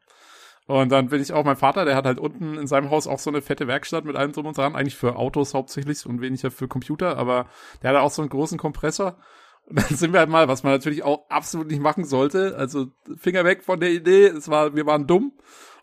Und 0.66 0.92
dann 0.92 1.08
bin 1.08 1.22
ich 1.22 1.32
auch, 1.32 1.44
mein 1.44 1.56
Vater, 1.56 1.86
der 1.86 1.96
hat 1.96 2.04
halt 2.04 2.18
unten 2.18 2.58
in 2.58 2.66
seinem 2.66 2.90
Haus 2.90 3.06
auch 3.06 3.18
so 3.18 3.30
eine 3.30 3.40
fette 3.40 3.66
Werkstatt 3.66 4.04
mit 4.04 4.16
allem 4.16 4.32
drum 4.32 4.44
und 4.44 4.58
dran, 4.58 4.76
eigentlich 4.76 4.96
für 4.96 5.16
Autos 5.16 5.54
hauptsächlich 5.54 6.04
und 6.04 6.20
weniger 6.20 6.50
für 6.50 6.68
Computer, 6.68 7.16
aber 7.16 7.46
der 7.82 7.90
hat 7.90 7.96
auch 7.96 8.10
so 8.10 8.20
einen 8.20 8.28
großen 8.28 8.58
Kompressor. 8.58 9.16
Und 9.64 9.78
dann 9.78 9.96
sind 9.96 10.12
wir 10.12 10.20
halt 10.20 10.28
mal, 10.28 10.46
was 10.46 10.64
man 10.64 10.72
natürlich 10.72 11.04
auch 11.04 11.28
absolut 11.30 11.68
nicht 11.68 11.80
machen 11.80 12.04
sollte, 12.04 12.54
also 12.58 12.88
Finger 13.16 13.44
weg 13.44 13.64
von 13.64 13.80
der 13.80 13.90
Idee, 13.92 14.26
es 14.26 14.50
war, 14.50 14.74
wir 14.74 14.84
waren 14.84 15.06
dumm 15.06 15.32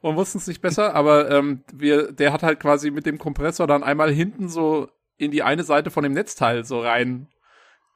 und 0.05 0.17
wussten 0.17 0.37
es 0.37 0.45
nicht 0.45 0.61
besser, 0.61 0.93
aber 0.93 1.31
ähm, 1.31 1.63
wir, 1.73 2.11
der 2.11 2.31
hat 2.31 2.43
halt 2.43 2.59
quasi 2.59 2.91
mit 2.91 3.07
dem 3.07 3.17
Kompressor 3.17 3.65
dann 3.65 3.83
einmal 3.83 4.11
hinten 4.11 4.49
so 4.49 4.87
in 5.17 5.31
die 5.31 5.41
eine 5.41 5.63
Seite 5.63 5.89
von 5.89 6.03
dem 6.03 6.13
Netzteil 6.13 6.63
so 6.63 6.79
rein 6.79 7.27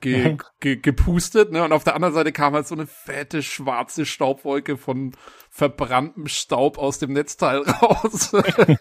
ge, 0.02 0.36
ge, 0.60 0.78
gepustet, 0.78 1.52
ne? 1.52 1.64
Und 1.64 1.72
auf 1.72 1.84
der 1.84 1.94
anderen 1.94 2.16
Seite 2.16 2.32
kam 2.32 2.56
halt 2.56 2.66
so 2.66 2.74
eine 2.74 2.88
fette 2.88 3.44
schwarze 3.44 4.08
Staubwolke 4.08 4.76
von 4.76 5.12
verbranntem 5.52 6.26
Staub 6.26 6.80
aus 6.80 6.98
dem 6.98 7.14
Netzteil 7.14 7.60
raus. 7.82 8.34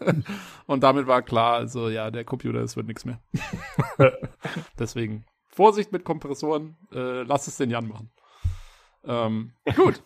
und 0.67 0.83
damit 0.83 1.07
war 1.07 1.21
klar, 1.21 1.53
also 1.57 1.91
ja, 1.91 2.11
der 2.11 2.25
Computer, 2.25 2.61
es 2.61 2.77
wird 2.77 2.87
nichts 2.87 3.05
mehr. 3.05 3.21
Deswegen 4.79 5.27
Vorsicht 5.49 5.93
mit 5.93 6.03
Kompressoren, 6.03 6.79
äh, 6.95 7.25
lass 7.25 7.47
es 7.47 7.59
den 7.59 7.69
Jan 7.69 7.89
machen. 7.89 8.11
Ähm, 9.05 9.53
gut. 9.77 10.03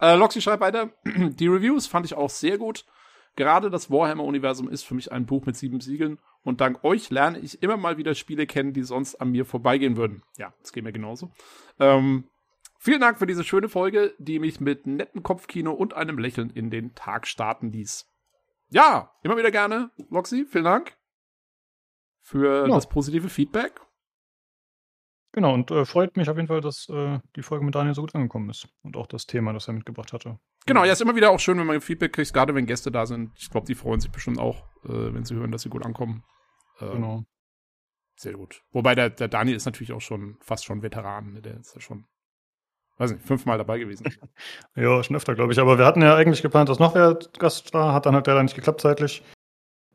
Äh, 0.00 0.16
Loxy 0.16 0.40
schreibt 0.40 0.60
weiter, 0.60 0.90
die 1.04 1.46
Reviews 1.46 1.86
fand 1.86 2.06
ich 2.06 2.14
auch 2.14 2.30
sehr 2.30 2.58
gut. 2.58 2.84
Gerade 3.36 3.68
das 3.70 3.90
Warhammer-Universum 3.90 4.68
ist 4.68 4.84
für 4.84 4.94
mich 4.94 5.10
ein 5.10 5.26
Buch 5.26 5.44
mit 5.44 5.56
sieben 5.56 5.80
Siegeln 5.80 6.20
und 6.44 6.60
dank 6.60 6.84
euch 6.84 7.10
lerne 7.10 7.40
ich 7.40 7.62
immer 7.62 7.76
mal 7.76 7.96
wieder 7.96 8.14
Spiele 8.14 8.46
kennen, 8.46 8.72
die 8.72 8.82
sonst 8.82 9.16
an 9.16 9.30
mir 9.30 9.44
vorbeigehen 9.44 9.96
würden. 9.96 10.22
Ja, 10.36 10.54
das 10.60 10.72
geht 10.72 10.84
mir 10.84 10.92
genauso. 10.92 11.32
Ähm, 11.80 12.28
vielen 12.78 13.00
Dank 13.00 13.18
für 13.18 13.26
diese 13.26 13.42
schöne 13.42 13.68
Folge, 13.68 14.14
die 14.18 14.38
mich 14.38 14.60
mit 14.60 14.86
nettem 14.86 15.24
Kopfkino 15.24 15.72
und 15.72 15.94
einem 15.94 16.18
Lächeln 16.18 16.50
in 16.50 16.70
den 16.70 16.94
Tag 16.94 17.26
starten 17.26 17.72
ließ. 17.72 18.08
Ja, 18.68 19.10
immer 19.22 19.36
wieder 19.36 19.50
gerne, 19.50 19.90
Loxy, 20.10 20.46
vielen 20.48 20.64
Dank 20.64 20.96
für 22.20 22.68
ja. 22.68 22.74
das 22.74 22.88
positive 22.88 23.28
Feedback 23.28 23.80
Genau, 25.34 25.52
und 25.52 25.68
äh, 25.72 25.84
freut 25.84 26.16
mich 26.16 26.30
auf 26.30 26.36
jeden 26.36 26.46
Fall, 26.46 26.60
dass 26.60 26.88
äh, 26.88 27.18
die 27.34 27.42
Folge 27.42 27.64
mit 27.64 27.74
Daniel 27.74 27.92
so 27.92 28.02
gut 28.02 28.14
angekommen 28.14 28.50
ist. 28.50 28.68
Und 28.84 28.96
auch 28.96 29.08
das 29.08 29.26
Thema, 29.26 29.52
das 29.52 29.66
er 29.66 29.74
mitgebracht 29.74 30.12
hatte. 30.12 30.38
Genau, 30.64 30.84
ja, 30.84 30.92
ist 30.92 31.00
immer 31.00 31.16
wieder 31.16 31.30
auch 31.30 31.40
schön, 31.40 31.58
wenn 31.58 31.66
man 31.66 31.80
Feedback 31.80 32.12
kriegt, 32.12 32.32
gerade 32.32 32.54
wenn 32.54 32.66
Gäste 32.66 32.92
da 32.92 33.04
sind. 33.04 33.32
Ich 33.36 33.50
glaube, 33.50 33.66
die 33.66 33.74
freuen 33.74 33.98
sich 33.98 34.12
bestimmt 34.12 34.38
auch, 34.38 34.68
äh, 34.84 35.12
wenn 35.12 35.24
sie 35.24 35.34
hören, 35.34 35.50
dass 35.50 35.62
sie 35.62 35.70
gut 35.70 35.84
ankommen. 35.84 36.22
Äh, 36.78 36.88
genau. 36.88 37.24
Sehr 38.14 38.34
gut. 38.34 38.62
Wobei 38.70 38.94
der, 38.94 39.10
der 39.10 39.26
Daniel 39.26 39.56
ist 39.56 39.64
natürlich 39.64 39.92
auch 39.92 40.00
schon 40.00 40.36
fast 40.40 40.64
schon 40.64 40.82
Veteran. 40.82 41.32
Ne? 41.32 41.42
Der 41.42 41.58
ist 41.58 41.74
ja 41.74 41.80
schon, 41.80 42.06
weiß 42.98 43.10
nicht, 43.10 43.26
fünfmal 43.26 43.58
dabei 43.58 43.80
gewesen. 43.80 44.06
ja, 44.76 45.02
schon 45.02 45.16
öfter, 45.16 45.34
glaube 45.34 45.52
ich. 45.52 45.58
Aber 45.58 45.78
wir 45.78 45.84
hatten 45.84 46.00
ja 46.00 46.14
eigentlich 46.14 46.42
geplant, 46.42 46.68
dass 46.68 46.78
noch 46.78 46.94
wer 46.94 47.18
Gast 47.40 47.74
war. 47.74 47.92
Hat 47.92 48.06
dann 48.06 48.14
halt 48.14 48.28
leider 48.28 48.44
nicht 48.44 48.54
geklappt 48.54 48.82
zeitlich. 48.82 49.24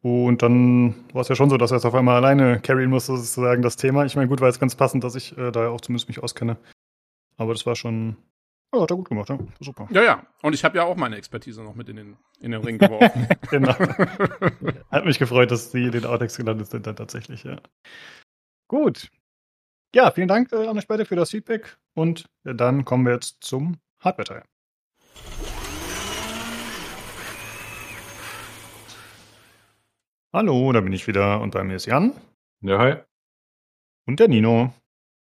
Und 0.01 0.41
dann 0.41 0.95
war 1.13 1.21
es 1.21 1.27
ja 1.27 1.35
schon 1.35 1.49
so, 1.49 1.57
dass 1.57 1.71
er 1.71 1.77
es 1.77 1.85
auf 1.85 1.95
einmal 1.95 2.15
alleine 2.15 2.59
carryen 2.61 2.89
musste, 2.89 3.17
sozusagen, 3.17 3.61
das 3.61 3.75
Thema. 3.75 4.05
Ich 4.05 4.15
meine, 4.15 4.29
gut, 4.29 4.39
war 4.39 4.47
jetzt 4.47 4.59
ganz 4.59 4.75
passend, 4.75 5.03
dass 5.03 5.15
ich 5.15 5.37
äh, 5.37 5.51
da 5.51 5.63
ja 5.63 5.69
auch 5.69 5.81
zumindest 5.81 6.07
mich 6.07 6.23
auskenne. 6.23 6.57
Aber 7.37 7.53
das 7.53 7.65
war 7.65 7.75
schon, 7.75 8.15
ja, 8.73 8.81
hat 8.81 8.91
er 8.91 8.97
gut 8.97 9.09
gemacht, 9.09 9.29
ja. 9.29 9.39
Super. 9.59 9.87
Ja, 9.91 10.03
ja. 10.03 10.23
Und 10.43 10.53
ich 10.53 10.63
habe 10.63 10.77
ja 10.77 10.83
auch 10.83 10.95
meine 10.95 11.17
Expertise 11.17 11.63
noch 11.63 11.75
mit 11.75 11.89
in 11.89 11.95
den, 11.95 12.17
in 12.39 12.51
den 12.51 12.61
Ring 12.61 12.77
geworfen. 12.77 13.27
genau. 13.49 13.75
hat 14.91 15.05
mich 15.05 15.19
gefreut, 15.19 15.51
dass 15.51 15.71
Sie 15.71 15.85
in 15.85 15.91
den 15.91 16.05
Outtakes 16.05 16.37
gelandet 16.37 16.67
sind 16.67 16.85
dann 16.85 16.95
tatsächlich, 16.95 17.43
ja. 17.43 17.59
Gut. 18.67 19.09
Ja, 19.95 20.11
vielen 20.11 20.27
Dank 20.27 20.51
äh, 20.51 20.67
an 20.67 20.77
euch 20.77 20.87
beide 20.87 21.05
für 21.05 21.15
das 21.15 21.31
Feedback. 21.31 21.77
Und 21.95 22.25
ja, 22.43 22.53
dann 22.53 22.85
kommen 22.85 23.05
wir 23.05 23.13
jetzt 23.13 23.37
zum 23.43 23.77
Hardware-Teil. 23.99 24.43
Hallo, 30.31 30.71
da 30.73 30.81
bin 30.81 30.93
ich 30.93 31.07
wieder 31.07 31.41
und 31.41 31.55
bei 31.55 31.63
mir 31.63 31.75
ist 31.75 31.87
Jan. 31.87 32.13
Ja, 32.61 32.77
hi. 32.77 32.97
Und 34.05 34.19
der 34.19 34.27
Nino. 34.27 34.71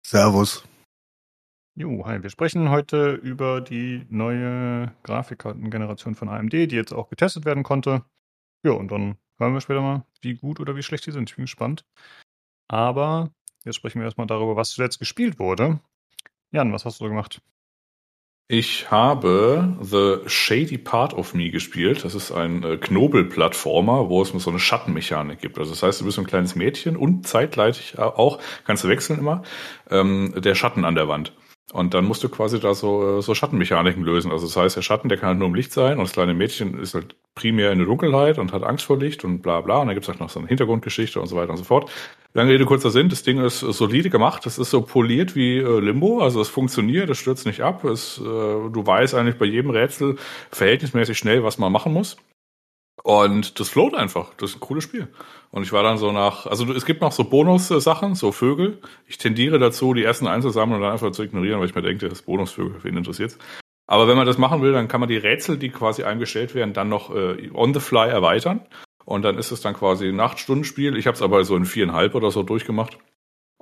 Servus. 0.05 0.67
Jo, 1.75 2.05
hi. 2.05 2.21
Wir 2.21 2.29
sprechen 2.29 2.69
heute 2.69 3.13
über 3.13 3.61
die 3.61 4.05
neue 4.09 4.93
Grafikkartengeneration 5.03 6.13
von 6.13 6.27
AMD, 6.27 6.51
die 6.51 6.75
jetzt 6.75 6.91
auch 6.91 7.07
getestet 7.07 7.45
werden 7.45 7.63
konnte. 7.63 8.03
Ja, 8.65 8.73
und 8.73 8.91
dann 8.91 9.17
hören 9.37 9.53
wir 9.53 9.61
später 9.61 9.79
mal, 9.79 10.05
wie 10.19 10.33
gut 10.35 10.59
oder 10.59 10.75
wie 10.75 10.83
schlecht 10.83 11.05
die 11.05 11.11
sind. 11.11 11.29
Ich 11.29 11.37
bin 11.37 11.45
gespannt. 11.45 11.85
Aber 12.67 13.31
jetzt 13.63 13.77
sprechen 13.77 13.99
wir 13.99 14.05
erstmal 14.05 14.27
darüber, 14.27 14.57
was 14.57 14.71
zuletzt 14.71 14.99
gespielt 14.99 15.39
wurde. 15.39 15.79
Jan, 16.51 16.73
was 16.73 16.83
hast 16.83 16.99
du 16.99 17.05
so 17.05 17.09
gemacht? 17.09 17.41
Ich 18.53 18.91
habe 18.91 19.77
The 19.81 20.27
Shady 20.29 20.77
Part 20.77 21.13
of 21.13 21.33
Me 21.33 21.51
gespielt. 21.51 22.03
Das 22.03 22.15
ist 22.15 22.33
ein 22.33 22.63
äh, 22.63 22.75
Knobel-Plattformer, 22.75 24.09
wo 24.09 24.21
es 24.21 24.31
so 24.31 24.49
eine 24.49 24.59
Schattenmechanik 24.59 25.39
gibt. 25.39 25.57
Also 25.57 25.71
das 25.71 25.83
heißt, 25.83 26.01
du 26.01 26.05
bist 26.05 26.19
ein 26.19 26.27
kleines 26.27 26.53
Mädchen 26.53 26.97
und 26.97 27.25
zeitgleich 27.25 27.97
auch, 27.97 28.39
kannst 28.65 28.83
du 28.83 28.89
wechseln 28.89 29.19
immer, 29.19 29.43
ähm, 29.89 30.33
der 30.35 30.55
Schatten 30.55 30.83
an 30.83 30.95
der 30.95 31.07
Wand. 31.07 31.31
Und 31.73 31.93
dann 31.93 32.05
musst 32.05 32.23
du 32.23 32.29
quasi 32.29 32.59
da 32.59 32.73
so, 32.73 33.19
äh, 33.19 33.21
so 33.21 33.33
Schattenmechaniken 33.33 34.03
lösen. 34.03 34.31
Also 34.31 34.45
das 34.45 34.57
heißt, 34.57 34.75
der 34.75 34.81
Schatten, 34.81 35.07
der 35.09 35.17
kann 35.17 35.29
halt 35.29 35.39
nur 35.39 35.47
im 35.47 35.55
Licht 35.55 35.71
sein 35.71 35.97
und 35.97 36.03
das 36.03 36.11
kleine 36.11 36.33
Mädchen 36.33 36.77
ist 36.79 36.93
halt 36.93 37.15
primär 37.33 37.71
in 37.71 37.77
der 37.77 37.87
Dunkelheit 37.87 38.39
und 38.39 38.51
hat 38.51 38.63
Angst 38.63 38.85
vor 38.85 38.97
Licht 38.97 39.23
und 39.23 39.41
bla 39.41 39.61
bla. 39.61 39.79
Und 39.79 39.87
dann 39.87 39.95
gibt's 39.95 40.09
halt 40.09 40.19
noch 40.19 40.29
so 40.29 40.39
eine 40.39 40.49
Hintergrundgeschichte 40.49 41.19
und 41.21 41.27
so 41.27 41.35
weiter 41.37 41.51
und 41.51 41.57
so 41.57 41.63
fort. 41.63 41.89
Lange 42.33 42.51
Rede, 42.51 42.65
kurzer 42.65 42.91
Sinn, 42.91 43.09
das 43.09 43.23
Ding 43.23 43.43
ist 43.43 43.59
solide 43.59 44.09
gemacht, 44.09 44.45
das 44.45 44.57
ist 44.57 44.69
so 44.69 44.81
poliert 44.81 45.35
wie 45.35 45.57
äh, 45.57 45.79
Limbo, 45.79 46.21
also 46.21 46.39
es 46.39 46.47
funktioniert, 46.47 47.09
es 47.09 47.17
stürzt 47.17 47.45
nicht 47.45 47.61
ab, 47.61 47.83
es, 47.83 48.19
äh, 48.19 48.21
du 48.23 48.83
weißt 48.85 49.15
eigentlich 49.15 49.37
bei 49.37 49.45
jedem 49.45 49.71
Rätsel 49.71 50.15
verhältnismäßig 50.49 51.17
schnell, 51.17 51.43
was 51.43 51.57
man 51.57 51.73
machen 51.73 51.91
muss. 51.91 52.15
Und 53.03 53.59
das 53.59 53.69
float 53.69 53.95
einfach. 53.95 54.33
Das 54.35 54.51
ist 54.51 54.57
ein 54.57 54.59
cooles 54.59 54.83
Spiel. 54.83 55.07
Und 55.49 55.63
ich 55.63 55.71
war 55.71 55.83
dann 55.83 55.97
so 55.97 56.11
nach, 56.11 56.45
also 56.45 56.71
es 56.73 56.85
gibt 56.85 57.01
noch 57.01 57.11
so 57.11 57.23
Bonus-Sachen, 57.23 58.15
so 58.15 58.31
Vögel. 58.31 58.79
Ich 59.07 59.17
tendiere 59.17 59.59
dazu, 59.59 59.93
die 59.93 60.03
ersten 60.03 60.27
einzusammeln 60.27 60.77
und 60.77 60.83
dann 60.83 60.93
einfach 60.93 61.11
zu 61.11 61.23
ignorieren, 61.23 61.59
weil 61.59 61.67
ich 61.67 61.75
mir 61.75 61.81
denke, 61.81 62.07
das 62.07 62.19
ist 62.19 62.25
Bonusvögel, 62.25 62.83
wen 62.83 62.97
interessiert's? 62.97 63.37
Aber 63.87 64.07
wenn 64.07 64.15
man 64.15 64.27
das 64.27 64.37
machen 64.37 64.61
will, 64.61 64.71
dann 64.71 64.87
kann 64.87 65.01
man 65.01 65.09
die 65.09 65.17
Rätsel, 65.17 65.57
die 65.57 65.69
quasi 65.69 66.03
eingestellt 66.03 66.55
werden, 66.55 66.73
dann 66.73 66.87
noch 66.87 67.13
äh, 67.13 67.49
on 67.53 67.73
the 67.73 67.79
fly 67.79 68.07
erweitern. 68.07 68.61
Und 69.03 69.23
dann 69.23 69.37
ist 69.37 69.51
es 69.51 69.61
dann 69.61 69.73
quasi 69.73 70.07
ein 70.07 70.15
Nachtstundenspiel. 70.15 70.95
Ich 70.95 71.07
habe 71.07 71.15
es 71.15 71.21
aber 71.21 71.43
so 71.43 71.57
in 71.57 71.65
viereinhalb 71.65 72.15
oder 72.15 72.31
so 72.31 72.43
durchgemacht. 72.43 72.97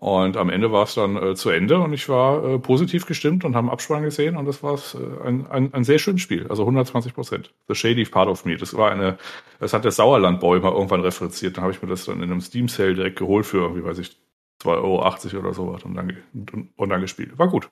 Und 0.01 0.37
am 0.37 0.49
Ende 0.49 0.71
war 0.71 0.83
es 0.83 0.93
dann 0.93 1.17
äh, 1.17 1.35
zu 1.35 1.49
Ende 1.49 1.77
und 1.79 1.91
ich 1.91 2.07
war 2.07 2.41
äh, 2.45 2.57
positiv 2.57 3.05
gestimmt 3.05 3.43
und 3.43 3.53
haben 3.53 3.69
Abspann 3.69 4.01
gesehen 4.01 4.37
und 4.37 4.45
das 4.45 4.63
war 4.63 4.75
äh, 4.75 5.27
ein, 5.27 5.45
ein, 5.47 5.73
ein 5.73 5.83
sehr 5.83 5.99
schönes 5.99 6.21
Spiel, 6.21 6.47
also 6.47 6.63
120 6.63 7.13
Prozent. 7.13 7.53
The 7.67 7.75
Shady 7.75 8.05
Part 8.05 8.29
of 8.29 8.45
Me, 8.45 8.55
das 8.55 8.73
war 8.77 8.91
eine, 8.91 9.17
das 9.59 9.73
hat 9.73 9.83
der 9.83 9.91
Sauerlandboy 9.91 10.61
mal 10.61 10.71
irgendwann 10.71 11.01
referenziert, 11.01 11.57
dann 11.57 11.63
habe 11.63 11.73
ich 11.73 11.81
mir 11.81 11.89
das 11.89 12.05
dann 12.05 12.23
in 12.23 12.31
einem 12.31 12.39
Steam 12.39 12.69
Sale 12.69 12.95
direkt 12.95 13.17
geholt 13.19 13.45
für, 13.45 13.75
wie 13.75 13.83
weiß 13.83 13.97
ich, 13.97 14.15
2,80 14.61 14.69
Euro 15.33 15.39
oder 15.39 15.53
sowas 15.53 15.83
und 15.83 15.95
dann, 15.95 16.15
und, 16.33 16.69
und 16.77 16.89
dann 16.89 17.01
gespielt. 17.01 17.37
War 17.37 17.49
gut. 17.49 17.69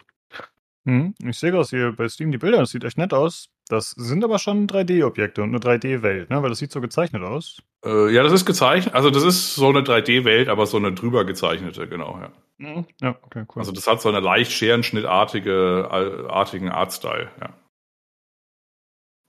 Hm, 0.86 1.16
ich 1.24 1.40
sehe 1.40 1.52
gerade 1.52 1.70
hier 1.70 1.94
bei 1.94 2.10
Steam 2.10 2.32
die 2.32 2.38
Bilder, 2.38 2.58
das 2.58 2.72
sieht 2.72 2.84
echt 2.84 2.98
nett 2.98 3.14
aus. 3.14 3.48
Das 3.70 3.92
sind 3.92 4.26
aber 4.26 4.38
schon 4.38 4.68
3D-Objekte 4.68 5.44
und 5.44 5.50
eine 5.50 5.60
3D-Welt, 5.60 6.30
ne? 6.30 6.44
Weil 6.44 6.50
das 6.50 6.60
sieht 6.60 6.74
so 6.74 6.82
gezeichnet 6.82 7.24
aus. 7.24 7.62
Äh, 7.88 8.14
ja, 8.14 8.24
das 8.24 8.34
ist 8.34 8.46
gezeichnet, 8.46 8.94
also 8.94 9.10
das 9.10 9.24
ist 9.24 9.56
so 9.56 9.70
eine 9.70 9.80
3D-Welt, 9.80 10.50
aber 10.50 10.66
so 10.66 10.78
eine 10.78 10.92
drüber 10.92 11.26
gezeichnete, 11.26 11.88
genau, 11.88 12.20
ja. 12.22 12.32
Mhm. 12.58 12.86
Ja, 13.02 13.16
okay, 13.22 13.46
cool. 13.50 13.60
Also 13.60 13.72
das 13.72 13.88
hat 13.88 14.02
so 14.02 14.10
eine 14.10 14.20
leicht 14.20 14.52
scherenschnittartige, 14.52 15.88
artigen 16.30 16.70
Artstyle, 16.70 17.30
ja. 17.40 17.50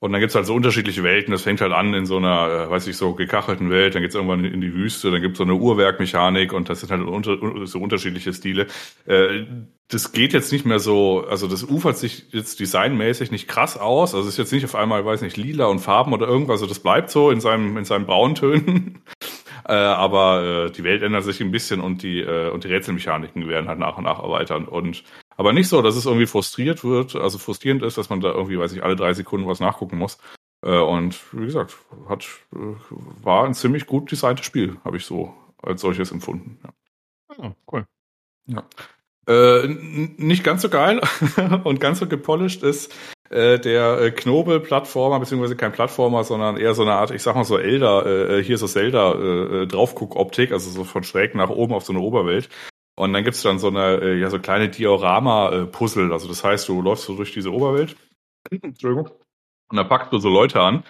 Und 0.01 0.13
dann 0.13 0.21
gibt's 0.21 0.37
halt 0.37 0.47
so 0.47 0.55
unterschiedliche 0.55 1.03
Welten. 1.03 1.33
Das 1.33 1.43
fängt 1.43 1.61
halt 1.61 1.73
an 1.73 1.93
in 1.93 2.07
so 2.07 2.19
einer, 2.19 2.67
äh, 2.67 2.71
weiß 2.71 2.87
ich, 2.87 2.97
so 2.97 3.15
gekachelten 3.15 3.69
Welt, 3.69 3.97
dann 3.97 4.03
geht's 4.03 4.15
irgendwann 4.15 4.45
in 4.45 4.61
die 4.61 4.73
Wüste, 4.73 5.11
dann 5.11 5.21
gibt's 5.21 5.39
so 5.39 5.45
eine 5.45 5.55
Uhrwerkmechanik 5.55 6.53
und 6.53 6.69
das 6.69 6.81
sind 6.81 6.93
halt 6.93 7.03
unter, 7.03 7.37
so 7.67 7.81
unterschiedliche 7.81 8.33
Stile. 8.33 8.69
Äh, 9.07 9.47
das 9.89 10.13
geht 10.13 10.33
jetzt 10.33 10.53
nicht 10.53 10.67
mehr 10.67 10.79
so, 10.79 11.25
also 11.29 11.49
das 11.49 11.65
ufert 11.65 11.97
sich 11.97 12.27
jetzt 12.31 12.61
designmäßig 12.61 13.33
nicht 13.33 13.49
krass 13.49 13.77
aus. 13.77 14.15
Also 14.15 14.29
es 14.29 14.35
ist 14.35 14.39
jetzt 14.39 14.53
nicht 14.53 14.65
auf 14.65 14.77
einmal, 14.77 15.05
weiß 15.05 15.23
nicht, 15.23 15.37
lila 15.37 15.67
und 15.67 15.81
Farben 15.81 16.13
oder 16.13 16.29
irgendwas. 16.29 16.61
Also 16.61 16.67
das 16.67 16.79
bleibt 16.79 17.11
so 17.11 17.31
in 17.31 17.41
seinem, 17.41 17.77
in 17.77 17.85
seinen 17.85 18.07
Brauntönen. 18.07 19.01
äh, 19.69 19.73
aber 19.73 20.67
äh, 20.67 20.71
die 20.71 20.85
Welt 20.85 21.03
ändert 21.03 21.25
sich 21.25 21.41
ein 21.41 21.51
bisschen 21.51 21.81
und 21.81 22.03
die, 22.05 22.23
und 22.23 22.63
die 22.63 22.69
Rätselmechaniken 22.69 23.49
werden 23.49 23.69
halt 23.69 23.79
nach 23.81 23.99
und 23.99 24.05
nach 24.05 24.23
erweitern. 24.23 24.67
Und 24.67 25.03
aber 25.39 25.53
nicht 25.53 25.69
so, 25.69 25.81
dass 25.83 25.95
es 25.95 26.05
irgendwie 26.05 26.27
frustriert 26.27 26.83
wird, 26.83 27.15
also 27.15 27.39
frustrierend 27.39 27.85
ist, 27.85 27.97
dass 27.97 28.11
man 28.11 28.21
da 28.21 28.33
irgendwie, 28.33 28.59
weiß 28.59 28.73
ich, 28.73 28.83
alle 28.83 28.97
drei 28.97 29.15
Sekunden 29.15 29.47
was 29.47 29.61
nachgucken 29.61 29.97
muss. 29.97 30.19
Äh, 30.63 30.79
und 30.79 31.17
wie 31.33 31.47
gesagt, 31.47 31.77
hat, 32.09 32.27
äh, 32.53 32.75
war 33.23 33.45
ein 33.45 33.55
ziemlich 33.55 33.87
gut 33.87 34.11
designtes 34.11 34.45
Spiel, 34.45 34.79
habe 34.85 34.97
ich 34.97 35.05
so 35.07 35.33
als 35.63 35.81
solches 35.81 36.11
empfunden. 36.11 36.59
Ja. 36.65 36.71
Oh, 37.39 37.53
cool. 37.73 37.87
Ja. 38.47 38.65
Äh, 39.29 39.69
nicht 39.69 40.43
ganz 40.43 40.63
so 40.63 40.71
geil 40.71 41.01
und 41.65 41.79
ganz 41.79 42.01
so 42.01 42.09
gepolished 42.09 42.65
ist 42.65 42.93
äh, 43.31 43.61
der 43.61 44.01
äh, 44.01 44.11
Knobel-Plattformer, 44.11 45.21
beziehungsweise 45.21 45.55
kein 45.55 45.71
Plattformer, 45.71 46.25
sondern 46.25 46.57
eher 46.57 46.75
so 46.75 46.83
eine 46.83 46.95
Art, 46.95 47.13
ich 47.13 47.23
sag 47.23 47.37
mal 47.37 47.45
so 47.45 47.59
Elder, 47.59 48.39
äh, 48.39 48.43
hier 48.43 48.59
so 48.59 48.67
Zelda 48.67 49.13
äh, 49.13 49.67
Draufguck-Optik, 49.69 50.51
also 50.51 50.69
so 50.71 50.83
von 50.83 51.05
schräg 51.05 51.37
nach 51.37 51.51
oben 51.51 51.75
auf 51.75 51.85
so 51.85 51.93
eine 51.93 52.03
Oberwelt. 52.03 52.49
Und 52.99 53.13
dann 53.13 53.23
gibt's 53.23 53.43
dann 53.43 53.61
so 53.61 53.69
eine, 53.69 54.01
äh, 54.03 54.19
ja, 54.19 54.29
so 54.29 54.41
kleine 54.41 54.69
Diorama-Puzzle. 54.69 56.13
Also 56.13 56.27
das 56.27 56.43
heißt, 56.43 56.69
du 56.69 56.83
läufst 56.83 57.05
so 57.05 57.15
durch 57.15 57.33
diese 57.33 57.53
Oberwelt. 57.53 57.97
Entschuldigung. 58.51 59.11
Und 59.71 59.77
dann 59.77 59.89
packst 59.89 60.13
du 60.13 60.19
so 60.19 60.29
Leute 60.29 60.61
an. 60.61 60.83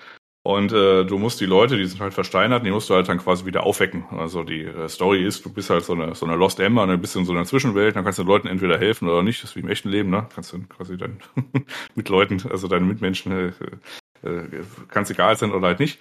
Und 0.43 0.73
äh, 0.73 1.05
du 1.05 1.19
musst 1.19 1.39
die 1.43 1.47
Leute, 1.47 1.77
die 1.77 1.85
sind 1.85 2.01
halt 2.01 2.15
versteinert, 2.15 2.65
die 2.65 2.71
musst 2.71 2.89
du 2.89 2.95
halt 2.95 3.11
dann 3.11 3.19
quasi 3.19 3.45
wieder 3.45 3.65
aufwecken. 3.65 4.07
Also 4.11 4.43
die 4.43 4.63
äh, 4.63 4.89
Story 4.89 5.23
ist, 5.23 5.45
du 5.45 5.53
bist 5.53 5.69
halt 5.69 5.85
so 5.85 5.93
eine, 5.93 6.15
so 6.15 6.25
eine 6.25 6.37
Lost 6.37 6.61
Ember, 6.61 6.85
ein 6.85 7.01
bisschen 7.01 7.27
so 7.27 7.33
einer 7.33 7.45
Zwischenwelt, 7.45 7.95
dann 7.95 8.05
kannst 8.05 8.19
du 8.19 8.23
den 8.23 8.29
Leuten 8.29 8.49
entweder 8.49 8.79
helfen 8.79 9.07
oder 9.07 9.23
nicht. 9.23 9.43
Das 9.43 9.51
ist 9.51 9.57
wie 9.57 9.61
im 9.61 9.69
echten 9.69 9.91
Leben, 9.91 10.09
ne? 10.09 10.27
Kannst 10.35 10.55
du 10.55 10.63
quasi 10.63 10.97
dann 10.97 11.19
mit 11.95 12.09
Leuten, 12.09 12.41
also 12.51 12.69
deinen 12.69 12.89
Mitmenschen, 12.89 13.33
äh, 13.33 14.27
äh, 14.27 14.65
kannst 14.89 15.11
egal 15.11 15.37
sein 15.37 15.53
oder 15.53 15.67
halt 15.67 15.81
nicht. 15.81 16.01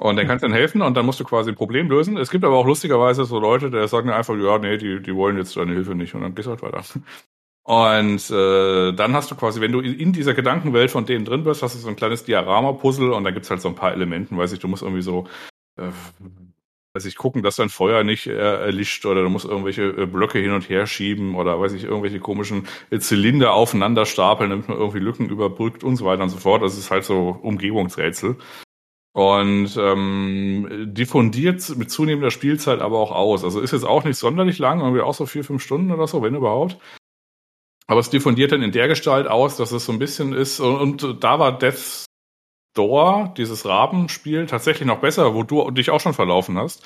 Und 0.00 0.16
dann 0.16 0.28
kannst 0.28 0.44
du 0.44 0.48
dann 0.48 0.56
helfen 0.56 0.80
und 0.80 0.96
dann 0.96 1.04
musst 1.04 1.18
du 1.18 1.24
quasi 1.24 1.50
ein 1.50 1.56
Problem 1.56 1.90
lösen. 1.90 2.16
Es 2.16 2.30
gibt 2.30 2.44
aber 2.44 2.56
auch 2.56 2.66
lustigerweise 2.66 3.24
so 3.24 3.40
Leute, 3.40 3.68
die 3.68 3.88
sagen 3.88 4.10
einfach, 4.10 4.36
ja, 4.36 4.58
nee, 4.58 4.76
die, 4.76 5.02
die 5.02 5.14
wollen 5.14 5.36
jetzt 5.36 5.56
deine 5.56 5.72
Hilfe 5.72 5.96
nicht 5.96 6.14
und 6.14 6.22
dann 6.22 6.36
gehst 6.36 6.46
du 6.46 6.52
halt 6.52 6.62
weiter. 6.62 6.84
Und 7.64 8.30
äh, 8.30 8.92
dann 8.92 9.12
hast 9.12 9.30
du 9.30 9.34
quasi, 9.34 9.60
wenn 9.60 9.72
du 9.72 9.80
in 9.80 10.12
dieser 10.12 10.32
Gedankenwelt 10.34 10.90
von 10.90 11.04
denen 11.04 11.24
drin 11.26 11.44
bist, 11.44 11.62
hast 11.62 11.74
du 11.74 11.80
so 11.80 11.88
ein 11.88 11.96
kleines 11.96 12.24
Diorama-Puzzle 12.24 13.12
und 13.12 13.24
dann 13.24 13.34
gibt's 13.34 13.50
halt 13.50 13.60
so 13.60 13.68
ein 13.68 13.74
paar 13.74 13.92
Elementen, 13.92 14.38
weiß 14.38 14.52
ich, 14.52 14.60
du 14.60 14.68
musst 14.68 14.82
irgendwie 14.82 15.02
so, 15.02 15.26
äh, 15.76 15.90
weiß 16.94 17.04
ich, 17.04 17.16
gucken, 17.16 17.42
dass 17.42 17.56
dein 17.56 17.68
Feuer 17.68 18.04
nicht 18.04 18.26
äh, 18.28 18.38
erlischt 18.38 19.04
oder 19.04 19.22
du 19.22 19.28
musst 19.28 19.46
irgendwelche 19.46 19.82
äh, 19.82 20.06
Blöcke 20.06 20.38
hin 20.38 20.52
und 20.52 20.70
her 20.70 20.86
schieben 20.86 21.34
oder 21.34 21.60
weiß 21.60 21.72
ich, 21.72 21.84
irgendwelche 21.84 22.20
komischen 22.20 22.68
äh, 22.90 23.00
Zylinder 23.00 23.52
aufeinander 23.52 24.06
stapeln, 24.06 24.48
damit 24.48 24.68
man 24.68 24.78
irgendwie 24.78 25.00
Lücken 25.00 25.28
überbrückt 25.28 25.84
und 25.84 25.96
so 25.96 26.06
weiter 26.06 26.22
und 26.22 26.30
so 26.30 26.38
fort. 26.38 26.62
Das 26.62 26.78
ist 26.78 26.90
halt 26.90 27.04
so 27.04 27.38
Umgebungsrätsel. 27.42 28.36
Und 29.12 29.76
ähm, 29.76 30.92
diffundiert 30.94 31.76
mit 31.76 31.90
zunehmender 31.90 32.30
Spielzeit 32.30 32.80
aber 32.80 32.98
auch 32.98 33.10
aus. 33.10 33.42
Also 33.42 33.60
ist 33.60 33.72
jetzt 33.72 33.86
auch 33.86 34.04
nicht 34.04 34.16
sonderlich 34.16 34.58
lang, 34.58 34.80
irgendwie 34.80 35.00
auch 35.00 35.14
so 35.14 35.26
vier, 35.26 35.44
fünf 35.44 35.62
Stunden 35.62 35.90
oder 35.90 36.06
so, 36.06 36.22
wenn 36.22 36.34
überhaupt. 36.34 36.78
Aber 37.86 38.00
es 38.00 38.10
diffundiert 38.10 38.52
dann 38.52 38.62
in 38.62 38.70
der 38.70 38.86
Gestalt 38.86 39.26
aus, 39.26 39.56
dass 39.56 39.72
es 39.72 39.86
so 39.86 39.92
ein 39.92 39.98
bisschen 39.98 40.34
ist. 40.34 40.60
Und, 40.60 41.02
und 41.02 41.24
da 41.24 41.38
war 41.38 41.58
Death's 41.58 42.04
Door, 42.74 43.34
dieses 43.36 43.64
Rabenspiel, 43.64 44.46
tatsächlich 44.46 44.86
noch 44.86 45.00
besser, 45.00 45.34
wo 45.34 45.42
du 45.42 45.70
dich 45.72 45.90
auch 45.90 46.00
schon 46.00 46.14
verlaufen 46.14 46.58
hast. 46.58 46.84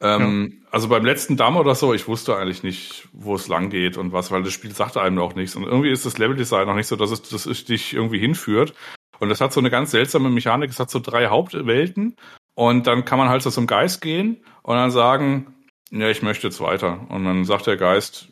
Ähm, 0.00 0.60
ja. 0.62 0.68
Also 0.70 0.88
beim 0.88 1.04
letzten 1.04 1.36
Damm 1.36 1.56
oder 1.56 1.74
so, 1.74 1.94
ich 1.94 2.06
wusste 2.06 2.36
eigentlich 2.36 2.62
nicht, 2.62 3.08
wo 3.12 3.34
es 3.34 3.48
lang 3.48 3.70
geht 3.70 3.96
und 3.96 4.12
was, 4.12 4.30
weil 4.30 4.42
das 4.42 4.52
Spiel 4.52 4.72
sagte 4.74 5.00
einem 5.00 5.18
auch 5.18 5.34
nichts. 5.34 5.56
Und 5.56 5.64
irgendwie 5.64 5.90
ist 5.90 6.04
das 6.04 6.18
Leveldesign 6.18 6.66
noch 6.66 6.74
nicht 6.74 6.88
so, 6.88 6.96
dass 6.96 7.10
es, 7.10 7.22
dass 7.22 7.46
es 7.46 7.64
dich 7.64 7.94
irgendwie 7.94 8.18
hinführt. 8.18 8.74
Und 9.20 9.30
es 9.30 9.40
hat 9.40 9.52
so 9.52 9.60
eine 9.60 9.70
ganz 9.70 9.90
seltsame 9.90 10.30
Mechanik. 10.30 10.70
Es 10.70 10.80
hat 10.80 10.90
so 10.90 11.00
drei 11.00 11.26
Hauptwelten. 11.28 12.16
Und 12.54 12.86
dann 12.86 13.04
kann 13.04 13.18
man 13.18 13.28
halt 13.28 13.42
so 13.42 13.50
zum 13.50 13.66
Geist 13.66 14.00
gehen 14.00 14.44
und 14.62 14.76
dann 14.76 14.90
sagen, 14.90 15.54
ja, 15.90 16.08
ich 16.08 16.22
möchte 16.22 16.46
jetzt 16.46 16.60
weiter. 16.60 17.06
Und 17.08 17.24
dann 17.24 17.44
sagt 17.44 17.66
der 17.66 17.76
Geist, 17.76 18.28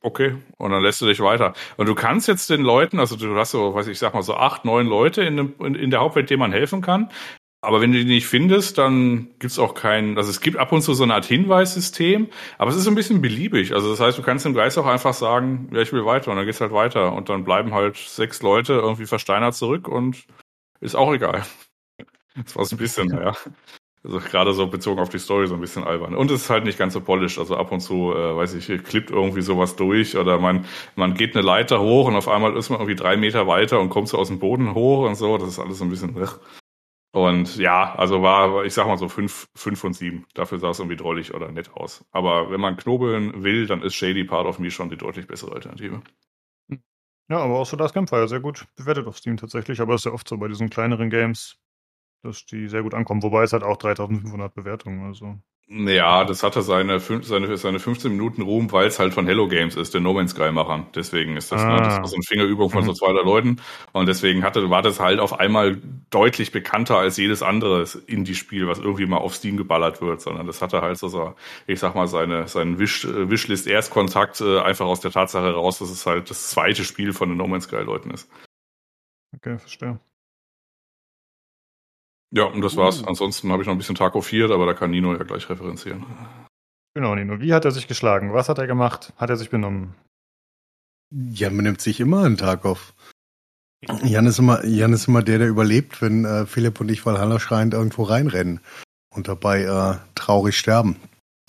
okay, 0.00 0.36
und 0.58 0.70
dann 0.70 0.82
lässt 0.82 1.00
du 1.00 1.06
dich 1.06 1.20
weiter. 1.20 1.54
Und 1.76 1.86
du 1.86 1.94
kannst 1.94 2.28
jetzt 2.28 2.50
den 2.50 2.62
Leuten, 2.62 3.00
also 3.00 3.16
du 3.16 3.34
hast 3.36 3.52
so, 3.52 3.74
weiß 3.74 3.86
ich, 3.88 3.98
sag 3.98 4.14
mal 4.14 4.22
so 4.22 4.34
acht, 4.34 4.64
neun 4.64 4.86
Leute 4.86 5.22
in, 5.22 5.36
dem, 5.36 5.54
in, 5.60 5.74
in 5.74 5.90
der 5.90 6.00
Hauptwelt, 6.00 6.30
denen 6.30 6.40
man 6.40 6.52
helfen 6.52 6.82
kann. 6.82 7.10
Aber 7.64 7.80
wenn 7.80 7.92
du 7.92 7.98
die 7.98 8.04
nicht 8.04 8.26
findest, 8.26 8.78
dann 8.78 9.28
gibt's 9.38 9.58
auch 9.58 9.74
keinen, 9.74 10.16
also 10.16 10.30
es 10.30 10.40
gibt 10.40 10.56
ab 10.56 10.72
und 10.72 10.82
zu 10.82 10.94
so 10.94 11.02
eine 11.02 11.14
Art 11.14 11.24
Hinweissystem, 11.24 12.28
aber 12.58 12.70
es 12.70 12.76
ist 12.76 12.86
ein 12.86 12.94
bisschen 12.94 13.20
beliebig. 13.20 13.72
Also 13.74 13.90
das 13.90 14.00
heißt, 14.00 14.18
du 14.18 14.22
kannst 14.22 14.44
dem 14.44 14.54
Geist 14.54 14.78
auch 14.78 14.86
einfach 14.86 15.14
sagen, 15.14 15.68
ja, 15.72 15.80
ich 15.80 15.92
will 15.92 16.04
weiter 16.04 16.30
und 16.30 16.36
dann 16.36 16.46
geht's 16.46 16.60
halt 16.60 16.72
weiter 16.72 17.12
und 17.12 17.28
dann 17.28 17.44
bleiben 17.44 17.74
halt 17.74 17.96
sechs 17.96 18.42
Leute 18.42 18.74
irgendwie 18.74 19.06
versteinert 19.06 19.54
zurück 19.54 19.88
und 19.88 20.24
ist 20.80 20.94
auch 20.94 21.12
egal. 21.12 21.42
Das 22.36 22.56
war 22.56 22.64
so 22.64 22.76
ein 22.76 22.78
bisschen, 22.78 23.10
ja. 23.10 23.32
Also 24.04 24.18
gerade 24.18 24.52
so 24.52 24.66
bezogen 24.66 25.00
auf 25.00 25.08
die 25.08 25.18
Story 25.18 25.46
so 25.46 25.54
ein 25.54 25.60
bisschen 25.62 25.84
albern. 25.84 26.14
Und 26.14 26.30
es 26.30 26.42
ist 26.42 26.50
halt 26.50 26.64
nicht 26.64 26.78
ganz 26.78 26.92
so 26.92 27.00
polished. 27.00 27.38
Also 27.38 27.56
ab 27.56 27.72
und 27.72 27.80
zu, 27.80 28.12
äh, 28.12 28.36
weiß 28.36 28.52
ich, 28.54 28.66
klippt 28.84 29.10
irgendwie 29.10 29.40
sowas 29.40 29.76
durch 29.76 30.16
oder 30.16 30.38
man, 30.38 30.66
man 30.94 31.14
geht 31.14 31.34
eine 31.34 31.44
Leiter 31.44 31.80
hoch 31.80 32.06
und 32.06 32.14
auf 32.14 32.28
einmal 32.28 32.54
ist 32.54 32.68
man 32.68 32.80
irgendwie 32.80 32.96
drei 32.96 33.16
Meter 33.16 33.46
weiter 33.46 33.80
und 33.80 33.88
kommt 33.88 34.08
so 34.08 34.18
aus 34.18 34.28
dem 34.28 34.40
Boden 34.40 34.74
hoch 34.74 35.06
und 35.06 35.14
so. 35.14 35.38
Das 35.38 35.48
ist 35.48 35.58
alles 35.58 35.78
so 35.78 35.84
ein 35.84 35.90
bisschen. 35.90 36.14
Ugh. 36.20 36.38
Und 37.14 37.58
ja, 37.58 37.94
also 37.94 38.22
war, 38.22 38.64
ich 38.64 38.74
sag 38.74 38.88
mal 38.88 38.98
so 38.98 39.08
fünf, 39.08 39.48
fünf 39.54 39.84
und 39.84 39.92
sieben. 39.92 40.26
Dafür 40.34 40.58
sah 40.58 40.70
es 40.70 40.80
irgendwie 40.80 40.96
drollig 40.96 41.32
oder 41.32 41.52
nett 41.52 41.72
aus. 41.72 42.04
Aber 42.10 42.50
wenn 42.50 42.60
man 42.60 42.76
knobeln 42.76 43.44
will, 43.44 43.68
dann 43.68 43.82
ist 43.82 43.94
Shady 43.94 44.24
Part 44.24 44.46
of 44.46 44.58
Me 44.58 44.68
schon 44.68 44.90
die 44.90 44.96
deutlich 44.96 45.28
bessere 45.28 45.52
Alternative. 45.52 46.02
Ja, 47.30 47.38
aber 47.38 47.60
auch 47.60 47.66
so 47.66 47.76
das 47.76 47.92
Campfire 47.92 48.26
sehr 48.26 48.40
gut 48.40 48.66
bewertet 48.74 49.06
auf 49.06 49.16
Steam 49.16 49.36
tatsächlich. 49.36 49.80
Aber 49.80 49.94
es 49.94 50.00
ist 50.00 50.06
ja 50.06 50.12
oft 50.12 50.28
so 50.28 50.36
bei 50.38 50.48
diesen 50.48 50.70
kleineren 50.70 51.08
Games, 51.08 51.56
dass 52.24 52.46
die 52.46 52.66
sehr 52.68 52.82
gut 52.82 52.94
ankommen. 52.94 53.22
Wobei 53.22 53.44
es 53.44 53.52
hat 53.52 53.62
auch 53.62 53.76
3500 53.76 54.52
Bewertungen. 54.52 55.06
Also 55.06 55.38
ja, 55.66 56.24
das 56.24 56.42
hatte 56.42 56.60
seine, 56.60 57.00
seine, 57.00 57.56
seine 57.56 57.78
15 57.78 58.10
Minuten 58.10 58.42
Ruhm, 58.42 58.70
weil 58.70 58.86
es 58.86 58.98
halt 58.98 59.14
von 59.14 59.26
Hello 59.26 59.48
Games 59.48 59.76
ist, 59.76 59.94
den 59.94 60.02
No 60.02 60.12
Man's 60.12 60.32
Sky 60.32 60.52
Machern. 60.52 60.86
Deswegen 60.94 61.38
ist 61.38 61.52
das, 61.52 61.62
ah. 61.62 61.74
ne, 61.74 61.76
das 61.78 61.96
war 61.96 62.06
so 62.06 62.16
eine 62.16 62.22
Fingerübung 62.22 62.68
von 62.68 62.84
so 62.84 62.90
mhm. 62.90 62.94
zwei 62.96 63.12
drei 63.14 63.22
Leuten. 63.22 63.56
Und 63.92 64.06
deswegen 64.06 64.44
hatte, 64.44 64.68
war 64.68 64.82
das 64.82 65.00
halt 65.00 65.20
auf 65.20 65.40
einmal 65.40 65.80
deutlich 66.10 66.52
bekannter 66.52 66.98
als 66.98 67.16
jedes 67.16 67.42
andere 67.42 67.86
Indie-Spiel, 68.06 68.68
was 68.68 68.78
irgendwie 68.78 69.06
mal 69.06 69.16
auf 69.16 69.34
Steam 69.34 69.56
geballert 69.56 70.02
wird, 70.02 70.20
sondern 70.20 70.46
das 70.46 70.60
hatte 70.60 70.82
halt 70.82 70.98
so, 70.98 71.08
so 71.08 71.34
ich 71.66 71.80
sag 71.80 71.94
mal, 71.94 72.08
seine, 72.08 72.46
seinen 72.46 72.78
Wish, 72.78 73.06
Wishlist 73.08 73.66
Erstkontakt 73.66 74.42
äh, 74.42 74.60
einfach 74.60 74.84
aus 74.84 75.00
der 75.00 75.12
Tatsache 75.12 75.46
heraus, 75.46 75.78
dass 75.78 75.90
es 75.90 76.04
halt 76.04 76.28
das 76.28 76.50
zweite 76.50 76.84
Spiel 76.84 77.14
von 77.14 77.30
den 77.30 77.38
No 77.38 77.46
Man's 77.46 77.64
Sky 77.64 77.76
Leuten 77.76 78.10
ist. 78.10 78.30
Okay, 79.34 79.58
verstehe. 79.58 79.98
Ja, 82.34 82.44
und 82.44 82.62
das 82.62 82.76
war's. 82.76 83.02
Uh. 83.02 83.06
Ansonsten 83.06 83.52
habe 83.52 83.62
ich 83.62 83.66
noch 83.66 83.74
ein 83.74 83.78
bisschen 83.78 83.94
Taco 83.94 84.20
4, 84.20 84.50
aber 84.50 84.66
da 84.66 84.74
kann 84.74 84.90
Nino 84.90 85.12
ja 85.14 85.22
gleich 85.22 85.48
referenzieren. 85.48 86.04
Genau, 86.94 87.14
Nino. 87.14 87.40
Wie 87.40 87.54
hat 87.54 87.64
er 87.64 87.70
sich 87.70 87.86
geschlagen? 87.86 88.32
Was 88.32 88.48
hat 88.48 88.58
er 88.58 88.66
gemacht? 88.66 89.12
Hat 89.16 89.30
er 89.30 89.36
sich 89.36 89.50
benommen? 89.50 89.94
Ja, 91.10 91.48
man 91.50 91.64
nimmt 91.64 91.80
sich 91.80 92.00
immer 92.00 92.24
einen 92.24 92.36
Tag 92.36 92.64
auf. 92.64 92.92
Jan 94.02 94.26
ist 94.26 94.38
immer, 94.38 94.64
Jan 94.64 94.92
ist 94.92 95.06
immer 95.06 95.22
der, 95.22 95.38
der 95.38 95.48
überlebt, 95.48 96.02
wenn 96.02 96.24
äh, 96.24 96.46
Philipp 96.46 96.80
und 96.80 96.90
ich 96.90 97.04
Valhalla 97.04 97.38
schreiend 97.38 97.74
irgendwo 97.74 98.02
reinrennen 98.02 98.60
und 99.14 99.28
dabei 99.28 99.62
äh, 99.62 99.96
traurig 100.14 100.56
sterben. 100.56 100.96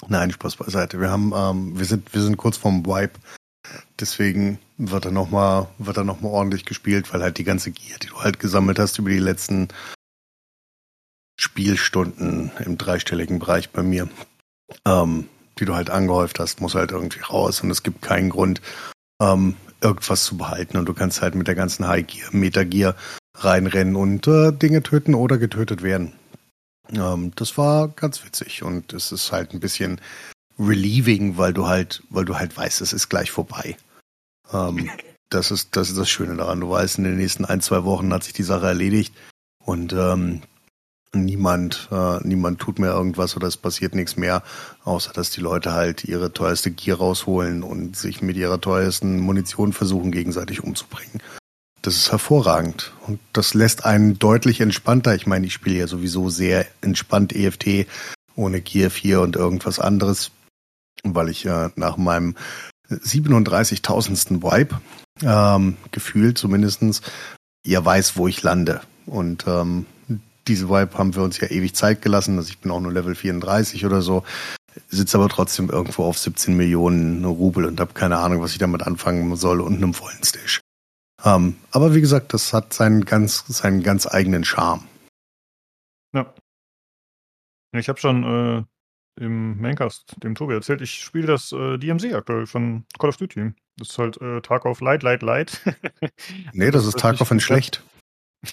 Nein, 0.07 0.31
Spaß 0.31 0.57
beiseite. 0.57 0.99
Wir 0.99 1.09
haben, 1.09 1.33
ähm, 1.35 1.79
wir 1.79 1.85
sind, 1.85 2.13
wir 2.13 2.21
sind 2.21 2.37
kurz 2.37 2.57
vorm 2.57 2.85
Wipe. 2.85 3.19
Deswegen 3.99 4.59
wird 4.77 5.05
er 5.05 5.11
nochmal, 5.11 5.67
wird 5.79 5.97
er 5.97 6.03
noch 6.03 6.21
mal 6.21 6.29
ordentlich 6.29 6.65
gespielt, 6.65 7.11
weil 7.13 7.23
halt 7.23 7.37
die 7.37 7.43
ganze 7.43 7.71
Gier, 7.71 7.97
die 7.97 8.07
du 8.07 8.17
halt 8.17 8.39
gesammelt 8.39 8.77
hast 8.77 8.99
über 8.99 9.09
die 9.09 9.19
letzten 9.19 9.69
Spielstunden 11.37 12.51
im 12.65 12.77
dreistelligen 12.77 13.39
Bereich 13.39 13.69
bei 13.69 13.83
mir. 13.83 14.09
Ähm, 14.85 15.29
die 15.59 15.65
du 15.65 15.75
halt 15.75 15.89
angehäuft 15.89 16.39
hast, 16.39 16.61
muss 16.61 16.75
halt 16.75 16.91
irgendwie 16.91 17.21
raus 17.21 17.61
und 17.61 17.71
es 17.71 17.83
gibt 17.83 18.01
keinen 18.01 18.29
Grund, 18.29 18.61
ähm, 19.21 19.55
irgendwas 19.81 20.23
zu 20.23 20.37
behalten 20.37 20.77
und 20.77 20.85
du 20.85 20.93
kannst 20.93 21.21
halt 21.21 21.35
mit 21.35 21.47
der 21.47 21.55
ganzen 21.55 21.87
High 21.87 22.05
Gear, 22.05 22.29
Meta 22.31 22.63
Gear 22.63 22.95
reinrennen 23.37 23.95
und 23.95 24.27
äh, 24.27 24.51
Dinge 24.51 24.83
töten 24.83 25.15
oder 25.15 25.37
getötet 25.37 25.83
werden. 25.83 26.13
Ähm, 26.91 27.31
das 27.35 27.57
war 27.57 27.89
ganz 27.89 28.23
witzig 28.25 28.63
und 28.63 28.93
es 28.93 29.11
ist 29.11 29.31
halt 29.31 29.53
ein 29.53 29.59
bisschen 29.59 30.01
relieving, 30.59 31.37
weil 31.37 31.53
du 31.53 31.67
halt, 31.67 32.03
weil 32.09 32.25
du 32.25 32.37
halt 32.37 32.55
weißt, 32.55 32.81
es 32.81 32.93
ist 32.93 33.09
gleich 33.09 33.31
vorbei. 33.31 33.77
Ähm, 34.51 34.89
das 35.29 35.51
ist, 35.51 35.75
das 35.75 35.89
ist 35.89 35.97
das 35.97 36.09
Schöne 36.09 36.35
daran. 36.35 36.61
Du 36.61 36.69
weißt, 36.69 36.97
in 36.97 37.03
den 37.03 37.17
nächsten 37.17 37.45
ein, 37.45 37.61
zwei 37.61 37.83
Wochen 37.83 38.13
hat 38.13 38.23
sich 38.23 38.33
die 38.33 38.43
Sache 38.43 38.67
erledigt 38.67 39.13
und 39.63 39.93
ähm, 39.93 40.41
niemand, 41.13 41.87
äh, 41.91 42.19
niemand 42.23 42.59
tut 42.59 42.79
mehr 42.79 42.91
irgendwas 42.91 43.35
oder 43.35 43.47
es 43.47 43.57
passiert 43.57 43.95
nichts 43.95 44.17
mehr, 44.17 44.43
außer 44.83 45.13
dass 45.13 45.29
die 45.31 45.41
Leute 45.41 45.73
halt 45.73 46.03
ihre 46.03 46.33
teuerste 46.33 46.71
Gier 46.71 46.95
rausholen 46.95 47.63
und 47.63 47.95
sich 47.95 48.21
mit 48.21 48.37
ihrer 48.37 48.59
teuersten 48.59 49.19
Munition 49.19 49.73
versuchen, 49.73 50.11
gegenseitig 50.11 50.63
umzubringen. 50.63 51.21
Das 51.81 51.95
ist 51.95 52.11
hervorragend 52.11 52.93
und 53.05 53.19
das 53.33 53.53
lässt 53.53 53.85
einen 53.85 54.17
deutlich 54.17 54.59
entspannter. 54.59 55.13
Ich 55.13 55.27
meine, 55.27 55.45
ich 55.45 55.53
spiele 55.53 55.77
ja 55.77 55.87
sowieso 55.87 56.29
sehr 56.29 56.65
entspannt 56.81 57.33
EFT 57.33 57.87
ohne 58.35 58.61
Gear 58.61 58.89
4 58.89 59.21
und 59.21 59.35
irgendwas 59.35 59.79
anderes, 59.79 60.31
weil 61.03 61.29
ich 61.29 61.45
äh, 61.45 61.69
nach 61.75 61.97
meinem 61.97 62.35
37.000. 62.89 64.41
Vibe 64.41 64.79
ähm, 65.21 65.77
gefühlt 65.91 66.37
zumindestens 66.37 67.01
ja 67.65 67.83
weiß, 67.83 68.17
wo 68.17 68.27
ich 68.27 68.43
lande. 68.43 68.81
Und 69.05 69.45
ähm, 69.47 69.85
diese 70.47 70.69
Vibe 70.69 70.97
haben 70.97 71.15
wir 71.15 71.23
uns 71.23 71.39
ja 71.39 71.49
ewig 71.49 71.75
Zeit 71.75 72.01
gelassen. 72.01 72.37
Also 72.37 72.49
ich 72.49 72.59
bin 72.59 72.71
auch 72.71 72.79
nur 72.79 72.91
Level 72.91 73.15
34 73.15 73.85
oder 73.85 74.01
so, 74.01 74.23
sitze 74.89 75.17
aber 75.17 75.29
trotzdem 75.29 75.69
irgendwo 75.69 76.03
auf 76.03 76.17
17 76.17 76.55
Millionen 76.55 77.25
Rubel 77.25 77.65
und 77.65 77.79
habe 77.79 77.93
keine 77.93 78.17
Ahnung, 78.17 78.41
was 78.41 78.51
ich 78.51 78.57
damit 78.57 78.83
anfangen 78.83 79.35
soll 79.35 79.61
und 79.61 79.75
einem 79.75 79.93
vollen 79.93 80.23
Stage. 80.23 80.61
Ähm, 81.23 81.55
aber 81.71 81.95
wie 81.95 82.01
gesagt, 82.01 82.33
das 82.33 82.53
hat 82.53 82.73
seinen 82.73 83.05
ganz, 83.05 83.45
seinen 83.47 83.81
ganz 83.83 84.05
eigenen 84.07 84.43
Charme. 84.43 84.83
Ja. 86.13 86.33
Ich 87.73 87.89
habe 87.89 87.99
schon 87.99 88.23
äh, 88.23 88.63
im 89.23 89.59
Maincast 89.59 90.15
dem 90.23 90.35
Tobi 90.35 90.53
erzählt, 90.53 90.81
ich 90.81 91.01
spiele 91.01 91.27
das 91.27 91.51
äh, 91.51 91.77
DMC 91.77 92.13
aktuell 92.13 92.45
von 92.45 92.85
Call 92.99 93.09
of 93.09 93.17
Duty. 93.17 93.53
Das 93.77 93.89
ist 93.89 93.97
halt 93.97 94.21
äh, 94.21 94.41
Tarkov 94.41 94.81
Light, 94.81 95.03
Light, 95.03 95.21
Light. 95.21 95.61
nee, 96.53 96.71
das, 96.71 96.85
das 96.85 96.95
ist 96.95 96.99
Tarkov 96.99 97.31
in 97.31 97.39
schlecht. 97.39 97.83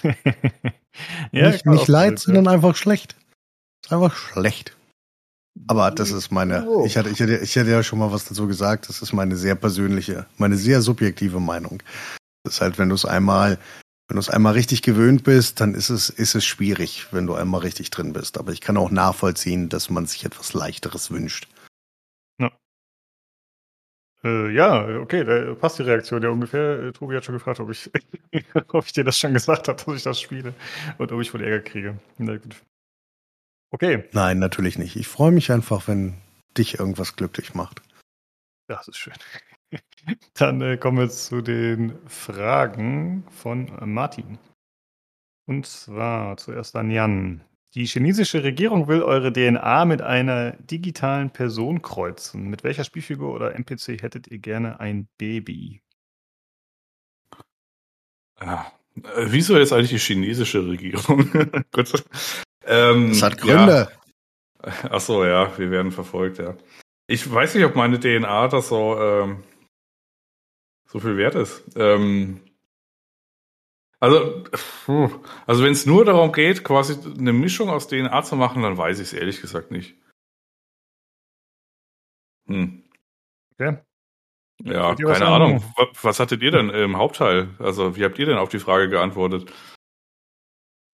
ja, 1.33 1.51
nicht 1.51 1.67
nicht 1.67 1.89
leid, 1.89 2.19
sondern 2.19 2.49
einfach 2.49 2.77
schlecht. 2.77 3.17
Ist 3.85 3.93
einfach 3.93 4.15
schlecht. 4.15 4.77
Aber 5.67 5.91
das 5.91 6.11
ist 6.11 6.31
meine, 6.31 6.67
oh. 6.67 6.85
ich 6.87 6.97
hatte, 6.97 7.11
ich 7.11 7.21
hatte, 7.21 7.39
ich 7.39 7.57
hatte 7.59 7.71
ja 7.71 7.83
schon 7.83 7.99
mal 7.99 8.11
was 8.11 8.25
dazu 8.25 8.47
gesagt, 8.47 8.89
das 8.89 9.03
ist 9.03 9.13
meine 9.13 9.37
sehr 9.37 9.55
persönliche, 9.55 10.27
meine 10.39 10.57
sehr 10.57 10.81
subjektive 10.81 11.41
Meinung. 11.41 11.83
Das 12.45 12.55
ist 12.55 12.61
halt, 12.61 12.79
wenn 12.79 12.89
du 12.89 12.95
es 12.95 13.05
einmal, 13.05 13.59
wenn 14.09 14.17
du 14.17 14.21
es 14.21 14.31
einmal 14.31 14.55
richtig 14.55 14.83
gewöhnt 14.83 15.25
bist, 15.25 15.61
dann 15.61 15.75
ist 15.75 15.91
es, 15.91 16.09
ist 16.09 16.35
es 16.35 16.45
schwierig, 16.45 17.07
wenn 17.13 17.27
du 17.27 17.35
einmal 17.35 17.61
richtig 17.61 17.91
drin 17.91 18.13
bist. 18.13 18.39
Aber 18.39 18.53
ich 18.53 18.61
kann 18.61 18.77
auch 18.77 18.91
nachvollziehen, 18.91 19.69
dass 19.69 19.91
man 19.91 20.07
sich 20.07 20.25
etwas 20.25 20.55
leichteres 20.55 21.11
wünscht. 21.11 21.49
Äh, 24.25 24.51
ja, 24.51 25.01
okay, 25.01 25.25
da 25.25 25.55
passt 25.55 25.79
die 25.79 25.83
Reaktion 25.83 26.23
ja 26.23 26.29
ungefähr. 26.31 26.81
Äh, 26.81 26.93
Tobi 26.93 27.17
hat 27.17 27.25
schon 27.25 27.35
gefragt, 27.35 27.61
ob 27.61 27.71
ich, 27.71 27.91
ob 28.69 28.85
ich 28.87 28.93
dir 28.93 29.05
das 29.05 29.19
schon 29.19 29.35
gesagt 29.35 29.69
habe, 29.69 29.83
dass 29.85 29.97
ich 29.97 30.03
das 30.05 30.21
spiele 30.21 30.55
und 30.99 31.11
ob 31.11 31.21
ich 31.21 31.35
wohl 31.35 31.43
Ärger 31.43 31.61
kriege. 31.61 31.99
Na 32.19 32.37
gut. 32.37 32.63
Okay. 33.73 34.05
Nein, 34.13 34.39
natürlich 34.39 34.79
nicht. 34.79 34.97
Ich 34.97 35.09
freue 35.09 35.33
mich 35.33 35.51
einfach, 35.51 35.89
wenn 35.89 36.15
dich 36.57 36.79
irgendwas 36.79 37.17
glücklich 37.17 37.55
macht. 37.55 37.83
Das 38.69 38.87
ist 38.87 38.99
schön. 38.99 39.15
Dann 40.35 40.61
äh, 40.61 40.77
kommen 40.77 40.99
wir 40.99 41.09
zu 41.09 41.41
den 41.41 41.99
Fragen 42.07 43.25
von 43.31 43.71
Martin. 43.85 44.39
Und 45.47 45.67
zwar 45.67 46.37
zuerst 46.37 46.77
an 46.77 46.91
Jan. 46.91 47.43
Die 47.75 47.87
chinesische 47.87 48.45
Regierung 48.45 48.87
will 48.87 49.03
eure 49.03 49.33
DNA 49.33 49.87
mit 49.87 50.03
einer 50.03 50.53
digitalen 50.53 51.31
Person 51.31 51.81
kreuzen. 51.81 52.49
Mit 52.49 52.65
welcher 52.65 52.85
Spielfigur 52.85 53.33
oder 53.33 53.55
NPC 53.55 54.03
hättet 54.03 54.29
ihr 54.29 54.39
gerne 54.39 54.79
ein 54.79 55.09
Baby? 55.17 55.81
Ja. 58.41 58.71
Äh, 58.97 59.27
wieso 59.29 59.57
jetzt 59.57 59.73
eigentlich 59.73 59.91
die 59.91 59.99
chinesische 59.99 60.67
Regierung? 60.67 61.31
Gut. 61.73 62.05
Ähm, 62.67 63.09
das 63.09 63.23
hat 63.23 63.39
Gründe. 63.39 63.89
Ja. 63.91 64.73
Ach 64.91 65.01
so, 65.01 65.25
ja, 65.25 65.57
wir 65.59 65.71
werden 65.71 65.93
verfolgt, 65.93 66.39
ja. 66.39 66.57
Ich 67.07 67.31
weiß 67.31 67.55
nicht, 67.55 67.65
ob 67.65 67.75
meine 67.75 67.99
DNA 67.99 68.49
das 68.49 68.69
so, 68.69 69.01
ähm, 69.01 69.43
so 70.87 71.01
viel 71.01 71.17
wert 71.17 71.37
ist. 71.37 71.65
Ähm, 71.75 72.43
also, 74.03 74.43
also 75.47 75.63
wenn 75.63 75.71
es 75.71 75.87
nur 75.87 76.05
darum 76.05 76.33
geht, 76.33 76.65
quasi 76.65 76.97
eine 77.17 77.33
Mischung 77.33 77.71
aus 77.71 77.87
DNA 77.87 78.25
zu 78.25 78.35
machen, 78.35 78.65
dann 78.65 78.77
weiß 78.77 78.99
ich 78.99 79.07
es 79.07 79.13
ehrlich 79.13 79.41
gesagt 79.41 79.71
nicht. 79.71 79.95
Hm. 82.49 82.83
Okay. 83.53 83.79
Ja, 84.65 84.97
keine 84.97 85.27
Ahnung. 85.27 85.63
Was, 85.77 86.05
was 86.05 86.19
hattet 86.19 86.43
ihr 86.43 86.51
denn 86.51 86.69
im 86.71 86.97
Hauptteil? 86.97 87.51
Also, 87.61 87.95
wie 87.95 88.05
habt 88.05 88.19
ihr 88.19 88.27
denn 88.27 88.39
auf 88.39 88.49
die 88.49 88.59
Frage 88.59 88.89
geantwortet? 88.89 89.53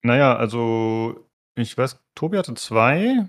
Naja, 0.02 0.36
also 0.36 1.26
ich 1.54 1.78
weiß, 1.78 2.04
Tobi 2.14 2.36
hatte 2.36 2.52
zwei. 2.56 3.26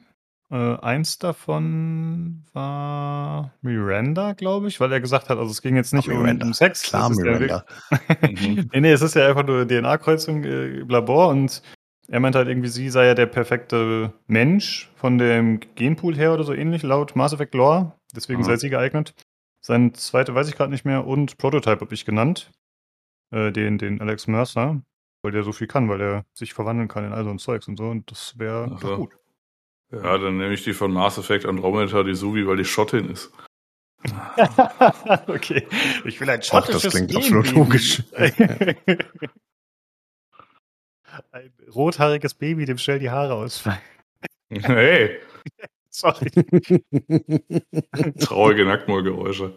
Äh, 0.51 0.77
eins 0.77 1.19
davon 1.19 2.43
war 2.53 3.53
Miranda, 3.62 4.33
glaube 4.33 4.67
ich, 4.67 4.79
weil 4.79 4.91
er 4.91 4.99
gesagt 4.99 5.29
hat, 5.29 5.38
also 5.38 5.51
es 5.51 5.62
ging 5.62 5.75
jetzt 5.75 5.93
nicht 5.93 6.09
um, 6.09 6.27
um, 6.27 6.53
Sex. 6.53 6.83
Klar, 6.83 7.12
Miranda. 7.12 7.65
mhm. 8.21 8.69
nee, 8.73 8.81
nee, 8.81 8.91
es 8.91 9.03
ist 9.03 9.15
ja 9.15 9.27
einfach 9.27 9.45
nur 9.45 9.67
DNA-Kreuzung 9.67 10.43
äh, 10.43 10.79
im 10.79 10.89
Labor 10.89 11.29
und 11.29 11.62
er 12.07 12.19
meinte 12.19 12.39
halt 12.39 12.47
irgendwie, 12.47 12.69
sie 12.69 12.89
sei 12.89 13.05
ja 13.05 13.13
der 13.13 13.27
perfekte 13.27 14.12
Mensch 14.25 14.91
von 14.95 15.19
dem 15.19 15.59
Genpool 15.75 16.15
her 16.15 16.33
oder 16.33 16.43
so 16.43 16.53
ähnlich, 16.53 16.81
laut 16.81 17.15
Mass 17.15 17.33
Effect 17.33 17.53
Lore. 17.53 17.93
Deswegen 18.15 18.39
mhm. 18.39 18.45
sei 18.45 18.57
sie 18.57 18.71
geeignet. 18.71 19.13
Sein 19.62 19.93
zweite 19.93 20.33
weiß 20.33 20.49
ich 20.49 20.55
gerade 20.55 20.71
nicht 20.71 20.85
mehr 20.85 21.05
und 21.05 21.38
Prototype 21.38 21.81
habe 21.81 21.93
ich 21.93 22.05
genannt. 22.05 22.51
Äh, 23.31 23.51
den, 23.51 23.77
den 23.77 24.01
Alex 24.01 24.25
Mercer, 24.25 24.81
weil 25.21 25.31
der 25.31 25.43
so 25.43 25.51
viel 25.51 25.67
kann, 25.67 25.88
weil 25.88 26.01
er 26.01 26.25
sich 26.33 26.55
verwandeln 26.55 26.88
kann 26.88 27.05
in 27.05 27.13
all 27.13 27.23
so 27.23 27.29
ein 27.29 27.38
Zeugs 27.38 27.67
und 27.67 27.77
so 27.77 27.89
und 27.89 28.09
das 28.09 28.39
wäre 28.39 28.75
doch 28.81 28.97
gut. 28.97 29.18
Ja, 29.91 30.17
dann 30.17 30.38
nehme 30.38 30.54
ich 30.54 30.63
die 30.63 30.73
von 30.73 30.91
Mass 30.91 31.17
Effect 31.17 31.45
Andromeda, 31.45 32.04
die 32.04 32.13
Suvi, 32.13 32.45
weil 32.45 32.58
die 32.58 32.65
Schottin 32.65 33.10
ist. 33.10 33.32
okay. 35.28 35.67
Ich 36.06 36.21
will 36.21 36.30
ein 36.30 36.41
schottisches 36.41 36.86
Ach, 36.86 36.91
das 36.91 36.93
klingt 36.93 37.15
absolut 37.15 37.52
logisch. 37.52 38.04
ein 41.32 41.52
rothaariges 41.73 42.34
Baby, 42.36 42.65
dem 42.65 42.78
schnell 42.78 42.99
die 42.99 43.10
Haare 43.10 43.34
ausfallen. 43.34 43.80
Hey. 44.52 45.19
Sorry. 45.91 46.32
Traurige 48.19 48.65
Nacktmaulgeräusche. 48.65 49.56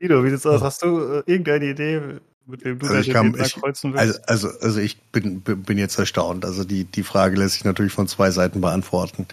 Guido, 0.00 0.24
wie 0.24 0.30
sieht's 0.30 0.46
aus? 0.46 0.62
Hast 0.62 0.82
du 0.82 1.00
äh, 1.00 1.22
irgendeine 1.26 1.66
Idee, 1.66 2.20
mit 2.48 2.64
wem 2.64 2.78
du 2.78 2.86
also 2.86 2.98
ich 2.98 3.10
kann, 3.10 3.34
ich, 3.38 3.54
kreuzen 3.54 3.92
willst? 3.92 4.24
Also, 4.26 4.48
also, 4.48 4.60
also 4.60 4.80
ich 4.80 5.00
bin, 5.12 5.40
bin 5.40 5.78
jetzt 5.78 5.98
erstaunt. 5.98 6.44
Also 6.44 6.64
die, 6.64 6.84
die 6.84 7.02
Frage 7.02 7.36
lässt 7.36 7.54
sich 7.54 7.64
natürlich 7.64 7.92
von 7.92 8.08
zwei 8.08 8.30
Seiten 8.30 8.60
beantworten. 8.60 9.26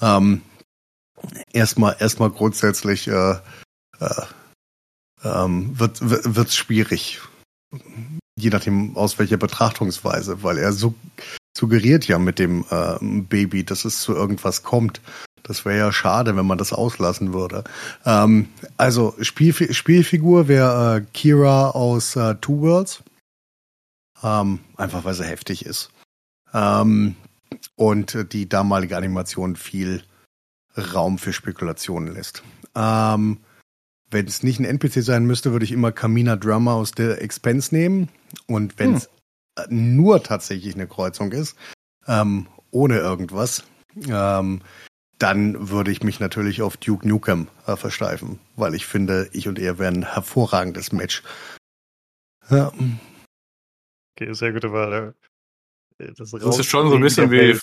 Ähm, 0.00 0.42
erstmal, 1.52 1.96
erstmal 1.98 2.30
grundsätzlich 2.30 3.08
äh, 3.08 3.36
äh, 4.00 4.22
ähm, 5.24 5.78
wird 5.78 5.98
wird's 6.02 6.56
schwierig, 6.56 7.20
je 8.38 8.50
nachdem 8.50 8.96
aus 8.96 9.18
welcher 9.18 9.38
Betrachtungsweise, 9.38 10.42
weil 10.42 10.58
er 10.58 10.72
so 10.72 10.94
suggeriert 11.56 12.06
ja 12.06 12.18
mit 12.18 12.38
dem 12.38 12.64
äh, 12.70 12.98
Baby, 13.00 13.64
dass 13.64 13.84
es 13.84 14.00
zu 14.00 14.12
irgendwas 14.12 14.62
kommt. 14.62 15.00
Das 15.46 15.64
wäre 15.64 15.78
ja 15.78 15.92
schade, 15.92 16.36
wenn 16.36 16.46
man 16.46 16.58
das 16.58 16.72
auslassen 16.72 17.32
würde. 17.32 17.62
Ähm, 18.04 18.48
also 18.76 19.14
Spielf 19.20 19.62
Spielfigur 19.72 20.48
wäre 20.48 20.96
äh, 20.96 21.00
Kira 21.12 21.70
aus 21.70 22.16
äh, 22.16 22.34
Two 22.40 22.62
Worlds. 22.62 23.04
Ähm, 24.24 24.58
einfach 24.76 25.04
weil 25.04 25.14
sie 25.14 25.24
heftig 25.24 25.64
ist. 25.64 25.90
Ähm, 26.52 27.14
und 27.76 28.32
die 28.32 28.48
damalige 28.48 28.96
Animation 28.96 29.54
viel 29.54 30.02
Raum 30.76 31.16
für 31.18 31.32
Spekulationen 31.32 32.12
lässt. 32.12 32.42
Ähm, 32.74 33.38
wenn 34.10 34.26
es 34.26 34.42
nicht 34.42 34.58
ein 34.58 34.64
NPC 34.64 35.02
sein 35.02 35.26
müsste, 35.26 35.52
würde 35.52 35.64
ich 35.64 35.72
immer 35.72 35.92
Kamina 35.92 36.34
Drummer 36.34 36.72
aus 36.72 36.90
der 36.90 37.22
Expense 37.22 37.72
nehmen. 37.72 38.08
Und 38.48 38.80
wenn 38.80 38.94
es 38.94 39.08
hm. 39.58 39.96
nur 39.96 40.24
tatsächlich 40.24 40.74
eine 40.74 40.88
Kreuzung 40.88 41.30
ist, 41.30 41.56
ähm, 42.08 42.48
ohne 42.72 42.98
irgendwas, 42.98 43.62
ähm, 44.08 44.60
dann 45.18 45.70
würde 45.70 45.90
ich 45.90 46.02
mich 46.02 46.20
natürlich 46.20 46.62
auf 46.62 46.76
Duke 46.76 47.06
Nukem 47.08 47.48
äh, 47.66 47.76
versteifen, 47.76 48.38
weil 48.56 48.74
ich 48.74 48.86
finde, 48.86 49.28
ich 49.32 49.48
und 49.48 49.58
er 49.58 49.78
wären 49.78 49.96
ein 49.96 50.12
hervorragendes 50.12 50.92
Match. 50.92 51.22
Ja. 52.50 52.72
Okay, 54.14 54.32
sehr 54.32 54.52
gute 54.52 54.72
Wahl. 54.72 55.14
Das, 55.98 56.30
das 56.30 56.58
ist 56.58 56.66
schon 56.66 56.88
so 56.88 56.96
ein 56.96 57.00
bisschen 57.00 57.30
wie, 57.30 57.58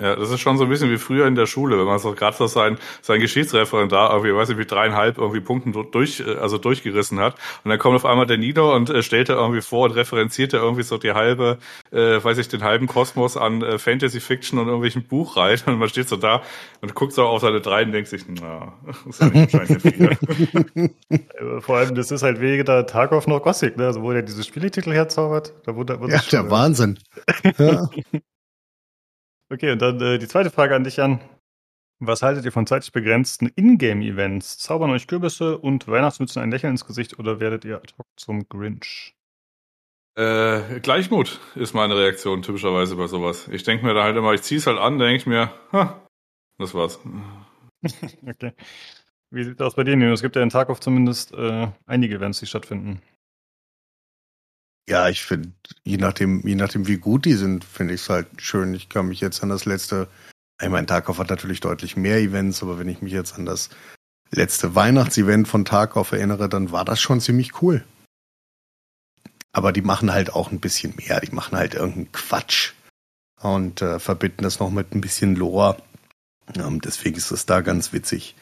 Ja, 0.00 0.14
das 0.14 0.30
ist 0.30 0.40
schon 0.40 0.56
so 0.58 0.64
ein 0.64 0.70
bisschen 0.70 0.90
wie 0.90 0.98
früher 0.98 1.26
in 1.26 1.34
der 1.34 1.46
Schule, 1.46 1.78
wenn 1.78 1.86
man 1.86 1.98
so 1.98 2.12
gerade 2.12 2.36
so 2.36 2.46
sein, 2.46 2.78
sein 3.02 3.20
Geschichtsreferendar 3.20 4.10
irgendwie, 4.10 4.34
weiß 4.34 4.50
ich, 4.50 4.56
mit 4.56 4.70
dreieinhalb 4.70 5.18
irgendwie 5.18 5.40
Punkten 5.40 5.72
durch, 5.90 6.20
äh, 6.20 6.36
also 6.36 6.58
durchgerissen 6.58 7.18
hat. 7.18 7.34
Und 7.64 7.70
dann 7.70 7.78
kommt 7.78 7.96
auf 7.96 8.04
einmal 8.04 8.26
der 8.26 8.38
Nieder 8.38 8.72
und 8.74 8.90
äh, 8.90 9.02
stellt 9.02 9.28
er 9.28 9.36
irgendwie 9.36 9.60
vor 9.60 9.86
und 9.86 9.92
referenziert 9.92 10.52
er 10.52 10.60
irgendwie 10.60 10.82
so 10.84 10.98
die 10.98 11.12
halbe, 11.12 11.58
äh, 11.90 12.22
weiß 12.22 12.38
ich, 12.38 12.48
den 12.48 12.62
halben 12.62 12.86
Kosmos 12.86 13.36
an 13.36 13.62
äh, 13.62 13.78
Fantasy 13.78 14.20
Fiction 14.20 14.58
und 14.58 14.66
irgendwelchen 14.66 15.04
Buch 15.04 15.36
rein. 15.36 15.58
Und 15.66 15.78
man 15.78 15.88
steht 15.88 16.08
so 16.08 16.16
da 16.16 16.42
und 16.80 16.94
guckt 16.94 17.12
so 17.12 17.24
auf 17.24 17.40
seine 17.40 17.60
drei 17.60 17.82
und 17.82 17.92
denkt 17.92 18.08
sich, 18.08 18.24
na, 18.28 18.74
das 18.86 19.06
ist 19.06 19.20
ja 19.20 19.28
nicht 19.28 19.52
wahrscheinlich 19.52 19.82
viel. 21.08 21.60
Vor 21.60 21.76
allem, 21.76 21.94
das 21.94 22.10
ist 22.10 22.22
halt 22.22 22.40
weder 22.40 22.86
Tarkov 22.86 23.26
noch 23.26 23.42
Gothic, 23.42 23.76
ne? 23.76 23.86
Also 23.86 24.02
wo 24.02 24.12
der 24.12 24.22
diese 24.22 24.44
Spieletitel 24.44 24.92
herzaubert, 24.92 25.54
da 25.64 25.74
wurde, 25.74 26.00
wurde 26.00 26.12
Ja, 26.12 26.20
der 26.30 26.50
Wahnsinn. 26.50 26.98
ja. 27.58 27.88
Okay, 29.50 29.72
und 29.72 29.80
dann 29.80 30.00
äh, 30.00 30.18
die 30.18 30.28
zweite 30.28 30.50
Frage 30.50 30.74
an 30.74 30.84
dich, 30.84 30.96
Jan. 30.96 31.20
Was 32.00 32.22
haltet 32.22 32.44
ihr 32.44 32.52
von 32.52 32.66
zeitlich 32.66 32.92
begrenzten 32.92 33.50
Ingame-Events? 33.56 34.58
Zaubern 34.58 34.90
euch 34.90 35.08
Kürbisse 35.08 35.58
und 35.58 35.88
Weihnachtsmützen 35.88 36.40
ein 36.40 36.50
Lächeln 36.50 36.72
ins 36.72 36.86
Gesicht 36.86 37.18
oder 37.18 37.40
werdet 37.40 37.64
ihr 37.64 37.76
ad 37.76 37.92
hoc 37.98 38.06
zum 38.16 38.48
Grinch? 38.48 39.16
Äh, 40.14 40.80
Gleichmut 40.80 41.40
ist 41.54 41.74
meine 41.74 41.96
Reaktion 41.96 42.42
typischerweise 42.42 42.94
bei 42.96 43.06
sowas. 43.06 43.48
Ich 43.48 43.64
denke 43.64 43.84
mir 43.84 43.94
da 43.94 44.04
halt 44.04 44.16
immer, 44.16 44.32
ich 44.32 44.42
ziehe 44.42 44.58
es 44.58 44.66
halt 44.66 44.78
an, 44.78 44.98
denke 44.98 45.16
ich 45.16 45.26
mir, 45.26 45.52
ha, 45.72 46.06
das 46.58 46.74
war's. 46.74 47.00
okay. 48.26 48.52
Wie 49.30 49.44
sieht 49.44 49.60
das 49.60 49.74
bei 49.74 49.84
dir, 49.84 49.96
Nino? 49.96 50.12
Es 50.12 50.22
gibt 50.22 50.36
ja 50.36 50.42
in 50.42 50.50
Tarkov 50.50 50.80
zumindest 50.80 51.34
äh, 51.34 51.68
einige 51.86 52.16
Events, 52.16 52.40
die 52.40 52.46
stattfinden. 52.46 53.02
Ja, 54.88 55.10
ich 55.10 55.22
finde, 55.22 55.52
je 55.84 55.98
nachdem, 55.98 56.40
je 56.46 56.54
nachdem, 56.54 56.86
wie 56.86 56.96
gut 56.96 57.26
die 57.26 57.34
sind, 57.34 57.62
finde 57.62 57.92
ich 57.92 58.00
es 58.00 58.08
halt 58.08 58.26
schön. 58.38 58.72
Ich 58.72 58.88
kann 58.88 59.06
mich 59.08 59.20
jetzt 59.20 59.42
an 59.42 59.50
das 59.50 59.66
letzte, 59.66 60.08
ich 60.62 60.68
meine, 60.70 60.86
Tarkov 60.86 61.18
hat 61.18 61.28
natürlich 61.28 61.60
deutlich 61.60 61.94
mehr 61.94 62.16
Events, 62.16 62.62
aber 62.62 62.78
wenn 62.78 62.88
ich 62.88 63.02
mich 63.02 63.12
jetzt 63.12 63.34
an 63.34 63.44
das 63.44 63.68
letzte 64.30 64.74
Weihnachtsevent 64.74 65.46
von 65.46 65.66
Tarkov 65.66 66.12
erinnere, 66.12 66.48
dann 66.48 66.72
war 66.72 66.86
das 66.86 67.02
schon 67.02 67.20
ziemlich 67.20 67.60
cool. 67.60 67.84
Aber 69.52 69.72
die 69.72 69.82
machen 69.82 70.10
halt 70.10 70.32
auch 70.32 70.50
ein 70.50 70.60
bisschen 70.60 70.94
mehr. 70.96 71.20
Die 71.20 71.34
machen 71.34 71.58
halt 71.58 71.74
irgendeinen 71.74 72.12
Quatsch 72.12 72.72
und 73.42 73.82
äh, 73.82 73.98
verbinden 73.98 74.42
das 74.42 74.58
noch 74.58 74.70
mit 74.70 74.94
ein 74.94 75.02
bisschen 75.02 75.36
Lore. 75.36 75.76
Ähm, 76.56 76.80
deswegen 76.80 77.18
ist 77.18 77.30
es 77.30 77.44
da 77.44 77.60
ganz 77.60 77.92
witzig. 77.92 78.36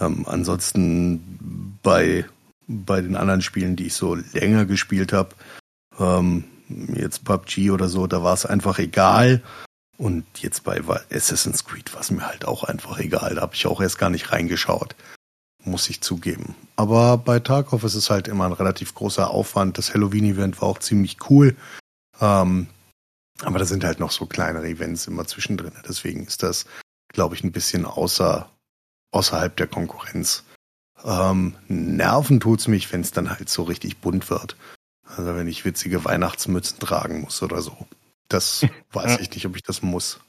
Ähm, 0.00 0.24
ansonsten 0.26 1.78
bei, 1.82 2.24
bei 2.66 3.02
den 3.02 3.14
anderen 3.14 3.42
Spielen, 3.42 3.76
die 3.76 3.88
ich 3.88 3.94
so 3.94 4.14
länger 4.14 4.64
gespielt 4.64 5.12
habe, 5.12 5.34
ähm, 5.98 6.44
jetzt 6.94 7.24
PUBG 7.24 7.70
oder 7.70 7.88
so, 7.88 8.06
da 8.06 8.22
war 8.22 8.34
es 8.34 8.46
einfach 8.46 8.78
egal. 8.78 9.42
Und 9.98 10.24
jetzt 10.40 10.64
bei 10.64 10.82
Assassin's 11.12 11.64
Creed 11.64 11.92
war 11.94 12.00
es 12.00 12.10
mir 12.10 12.26
halt 12.26 12.44
auch 12.44 12.64
einfach 12.64 12.98
egal. 12.98 13.34
Da 13.36 13.42
habe 13.42 13.54
ich 13.54 13.66
auch 13.66 13.80
erst 13.80 13.98
gar 13.98 14.10
nicht 14.10 14.32
reingeschaut. 14.32 14.96
Muss 15.64 15.88
ich 15.90 16.00
zugeben. 16.00 16.56
Aber 16.74 17.18
bei 17.18 17.38
Tarkov 17.38 17.84
ist 17.84 17.94
es 17.94 18.10
halt 18.10 18.26
immer 18.26 18.46
ein 18.46 18.52
relativ 18.52 18.94
großer 18.94 19.30
Aufwand. 19.30 19.78
Das 19.78 19.94
Halloween-Event 19.94 20.60
war 20.60 20.68
auch 20.68 20.80
ziemlich 20.80 21.30
cool. 21.30 21.54
Ähm, 22.20 22.66
aber 23.42 23.58
da 23.58 23.64
sind 23.64 23.84
halt 23.84 24.00
noch 24.00 24.10
so 24.10 24.26
kleinere 24.26 24.66
Events 24.66 25.06
immer 25.06 25.26
zwischendrin. 25.26 25.72
Deswegen 25.86 26.26
ist 26.26 26.42
das, 26.42 26.66
glaube 27.08 27.34
ich, 27.34 27.44
ein 27.44 27.52
bisschen 27.52 27.84
außer, 27.84 28.50
außerhalb 29.12 29.56
der 29.56 29.68
Konkurrenz. 29.68 30.44
Ähm, 31.04 31.56
nerven 31.68 32.40
tut's 32.40 32.68
mich, 32.68 32.92
wenn 32.92 33.00
es 33.02 33.12
dann 33.12 33.30
halt 33.30 33.48
so 33.48 33.62
richtig 33.62 33.98
bunt 33.98 34.30
wird. 34.30 34.56
Also 35.16 35.34
wenn 35.36 35.48
ich 35.48 35.64
witzige 35.64 36.04
Weihnachtsmützen 36.04 36.78
tragen 36.80 37.20
muss 37.20 37.42
oder 37.42 37.60
so. 37.60 37.76
Das 38.28 38.66
weiß 38.92 39.20
ich 39.20 39.30
nicht, 39.30 39.46
ob 39.46 39.56
ich 39.56 39.62
das 39.62 39.82
muss. 39.82 40.20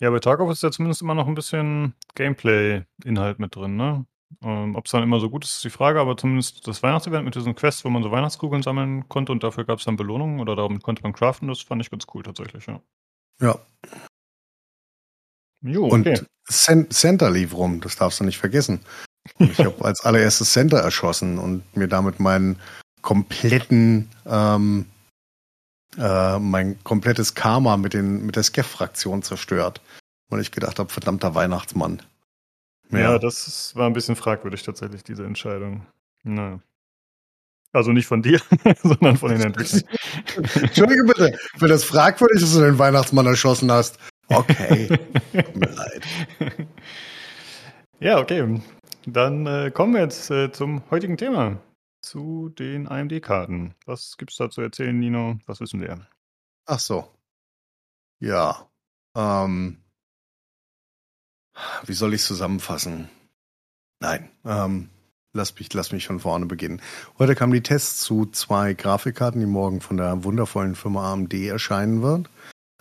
Ja, 0.00 0.10
bei 0.10 0.18
Tarkov 0.18 0.50
ist 0.50 0.62
ja 0.62 0.70
zumindest 0.70 1.02
immer 1.02 1.14
noch 1.14 1.26
ein 1.26 1.34
bisschen 1.34 1.94
Gameplay-Inhalt 2.14 3.38
mit 3.38 3.54
drin, 3.54 3.76
ne? 3.76 4.06
Ähm, 4.42 4.76
Ob 4.76 4.86
es 4.86 4.92
dann 4.92 5.02
immer 5.02 5.20
so 5.20 5.28
gut 5.28 5.44
ist, 5.44 5.56
ist 5.56 5.64
die 5.64 5.70
Frage, 5.70 6.00
aber 6.00 6.16
zumindest 6.16 6.66
das 6.66 6.82
Weihnachtsevent 6.82 7.24
mit 7.24 7.34
diesen 7.34 7.54
Quests, 7.54 7.84
wo 7.84 7.90
man 7.90 8.02
so 8.02 8.10
Weihnachtskugeln 8.10 8.62
sammeln 8.62 9.08
konnte 9.08 9.32
und 9.32 9.42
dafür 9.42 9.64
gab 9.64 9.80
es 9.80 9.84
dann 9.84 9.96
Belohnungen 9.96 10.40
oder 10.40 10.56
darum 10.56 10.80
konnte 10.80 11.02
man 11.02 11.12
craften, 11.12 11.48
das 11.48 11.60
fand 11.60 11.82
ich 11.82 11.90
ganz 11.90 12.06
cool 12.14 12.22
tatsächlich, 12.22 12.66
ja. 12.66 12.80
Ja. 13.40 13.58
Jo, 15.62 15.86
okay. 15.86 16.20
Und 16.20 16.92
Center 16.92 17.30
lief 17.30 17.54
rum, 17.54 17.80
das 17.80 17.96
darfst 17.96 18.20
du 18.20 18.24
nicht 18.24 18.38
vergessen. 18.38 18.80
Ich 19.38 19.58
habe 19.58 19.84
als 19.84 20.04
allererstes 20.04 20.52
Center 20.52 20.78
erschossen 20.78 21.38
und 21.38 21.76
mir 21.76 21.88
damit 21.88 22.20
meinen 22.20 22.58
kompletten, 23.02 24.08
ähm, 24.26 24.86
äh, 25.98 26.38
mein 26.38 26.82
komplettes 26.84 27.34
Karma 27.34 27.76
mit, 27.76 27.94
den, 27.94 28.26
mit 28.26 28.36
der 28.36 28.42
Skeff-Fraktion 28.42 29.22
zerstört. 29.22 29.80
Weil 30.28 30.40
ich 30.40 30.52
gedacht 30.52 30.78
habe, 30.78 30.90
verdammter 30.90 31.34
Weihnachtsmann. 31.34 32.02
Ja. 32.90 32.98
ja, 32.98 33.18
das 33.18 33.74
war 33.76 33.86
ein 33.86 33.92
bisschen 33.92 34.16
fragwürdig 34.16 34.62
tatsächlich, 34.62 35.04
diese 35.04 35.24
Entscheidung. 35.24 35.86
Na. 36.22 36.60
Also 37.72 37.92
nicht 37.92 38.06
von 38.06 38.22
dir, 38.22 38.40
sondern 38.82 39.16
von 39.16 39.30
den 39.30 39.42
Entwicklern. 39.42 39.84
Entschuldige 40.54 41.04
bitte, 41.04 41.38
wenn 41.58 41.68
das 41.68 41.84
fragwürdig 41.84 42.42
ist, 42.42 42.42
dass 42.42 42.54
du 42.54 42.64
den 42.64 42.78
Weihnachtsmann 42.78 43.26
erschossen 43.26 43.70
hast. 43.70 43.98
Okay, 44.28 44.88
tut 45.32 45.56
mir 45.56 45.70
leid. 45.70 46.06
Ja, 48.00 48.18
okay. 48.18 48.60
Dann 49.06 49.46
äh, 49.46 49.70
kommen 49.70 49.94
wir 49.94 50.02
jetzt 50.02 50.30
äh, 50.30 50.52
zum 50.52 50.82
heutigen 50.90 51.16
Thema, 51.16 51.56
zu 52.02 52.50
den 52.50 52.86
AMD-Karten. 52.86 53.74
Was 53.86 54.16
gibt 54.18 54.30
es 54.30 54.36
da 54.36 54.50
zu 54.50 54.60
erzählen, 54.60 54.98
Nino? 54.98 55.38
Was 55.46 55.60
wissen 55.60 55.80
wir? 55.80 56.06
Ach 56.66 56.78
so. 56.78 57.08
Ja. 58.20 58.68
Ähm, 59.16 59.78
wie 61.86 61.94
soll 61.94 62.12
ich 62.12 62.22
zusammenfassen? 62.22 63.08
Nein. 64.00 64.30
Ähm, 64.44 64.90
lass 65.32 65.58
mich, 65.58 65.72
lass 65.72 65.92
mich 65.92 66.06
von 66.06 66.20
vorne 66.20 66.44
beginnen. 66.44 66.82
Heute 67.18 67.34
kamen 67.34 67.54
die 67.54 67.62
Tests 67.62 68.02
zu 68.02 68.26
zwei 68.26 68.74
Grafikkarten, 68.74 69.40
die 69.40 69.46
morgen 69.46 69.80
von 69.80 69.96
der 69.96 70.24
wundervollen 70.24 70.74
Firma 70.74 71.12
AMD 71.12 71.32
erscheinen 71.32 72.02
wird. 72.02 72.28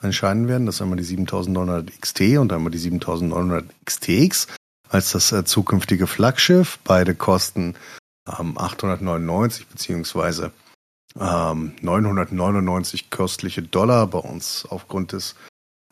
Erscheinen 0.01 0.49
werden. 0.49 0.65
Das 0.65 0.75
ist 0.75 0.82
einmal 0.82 0.97
die 0.97 1.03
7900 1.03 1.99
XT 2.01 2.38
und 2.38 2.51
einmal 2.51 2.71
die 2.71 2.77
7900 2.77 3.65
XTX 3.86 4.47
als 4.89 5.12
das 5.12 5.32
äh, 5.32 5.45
zukünftige 5.45 6.08
Flaggschiff. 6.08 6.80
Beide 6.84 7.15
kosten 7.15 7.75
ähm, 8.28 8.58
899 8.58 9.67
beziehungsweise 9.67 10.52
ähm, 11.17 11.73
999 11.82 13.10
köstliche 13.10 13.62
Dollar. 13.62 14.08
Bei 14.08 14.19
uns 14.19 14.65
aufgrund 14.67 15.13
des 15.13 15.36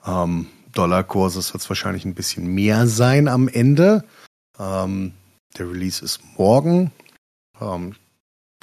ähm, 0.05 0.47
Dollarkurses 0.73 1.53
wird 1.53 1.63
es 1.63 1.69
wahrscheinlich 1.69 2.05
ein 2.05 2.15
bisschen 2.15 2.47
mehr 2.53 2.87
sein 2.87 3.27
am 3.27 3.47
Ende. 3.47 4.03
Ähm, 4.59 5.13
der 5.57 5.69
Release 5.69 6.03
ist 6.03 6.19
morgen. 6.37 6.91
Ähm, 7.61 7.95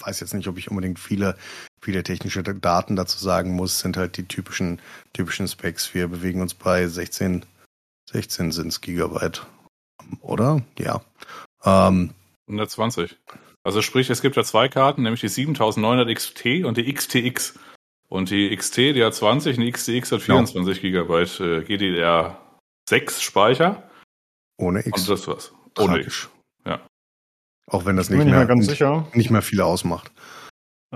weiß 0.05 0.20
jetzt 0.20 0.35
nicht, 0.35 0.49
ob 0.49 0.59
ich 0.59 0.70
unbedingt 0.70 0.99
viele, 0.99 1.37
viele 1.81 2.03
technische 2.03 2.42
Daten 2.42 2.97
dazu 2.97 3.18
sagen 3.18 3.53
muss. 3.53 3.79
Sind 3.79 3.97
halt 3.97 4.16
die 4.16 4.27
typischen, 4.27 4.81
typischen 5.12 5.49
Specs. 5.49 5.94
Wir 5.94 6.09
bewegen 6.09 6.40
uns 6.40 6.55
bei 6.55 6.87
16, 6.87 7.44
16 8.11 8.53
sind 8.53 8.68
es 8.68 8.81
Gigabyte 8.81 9.47
oder? 10.20 10.62
Ja. 10.78 11.00
Ähm, 11.64 12.14
120. 12.46 13.16
Also 13.62 13.80
sprich, 13.80 14.11
es 14.11 14.20
gibt 14.20 14.37
ja 14.37 14.44
zwei 14.44 14.68
Karten, 14.68 15.02
nämlich 15.02 15.20
die 15.20 15.28
7900 15.28 16.14
XT 16.14 16.64
und 16.64 16.76
die 16.76 16.92
XTX. 16.92 17.59
Und 18.09 18.30
die 18.30 18.54
XT, 18.54 18.76
die 18.76 19.04
hat 19.04 19.14
20 19.14 19.57
und 19.57 19.64
die 19.64 19.72
XTX 19.72 20.12
hat 20.12 20.22
24 20.22 20.80
genau. 20.80 21.04
Gigabyte 21.07 21.40
äh, 21.40 21.61
GDDR6 21.64 23.20
Speicher. 23.20 23.83
Ohne 24.59 24.87
X. 24.87 25.02
Und 25.02 25.11
das 25.11 25.26
war's. 25.26 25.52
Ohne 25.78 26.00
X. 26.00 26.28
Ja. 26.66 26.80
Auch 27.66 27.87
wenn 27.87 27.96
das 27.96 28.11
nicht 28.11 28.24
mehr, 28.24 28.46
ganz 28.46 28.66
sicher. 28.66 29.09
nicht 29.14 29.30
mehr 29.30 29.42
viel 29.42 29.62
ausmacht. 29.62 30.12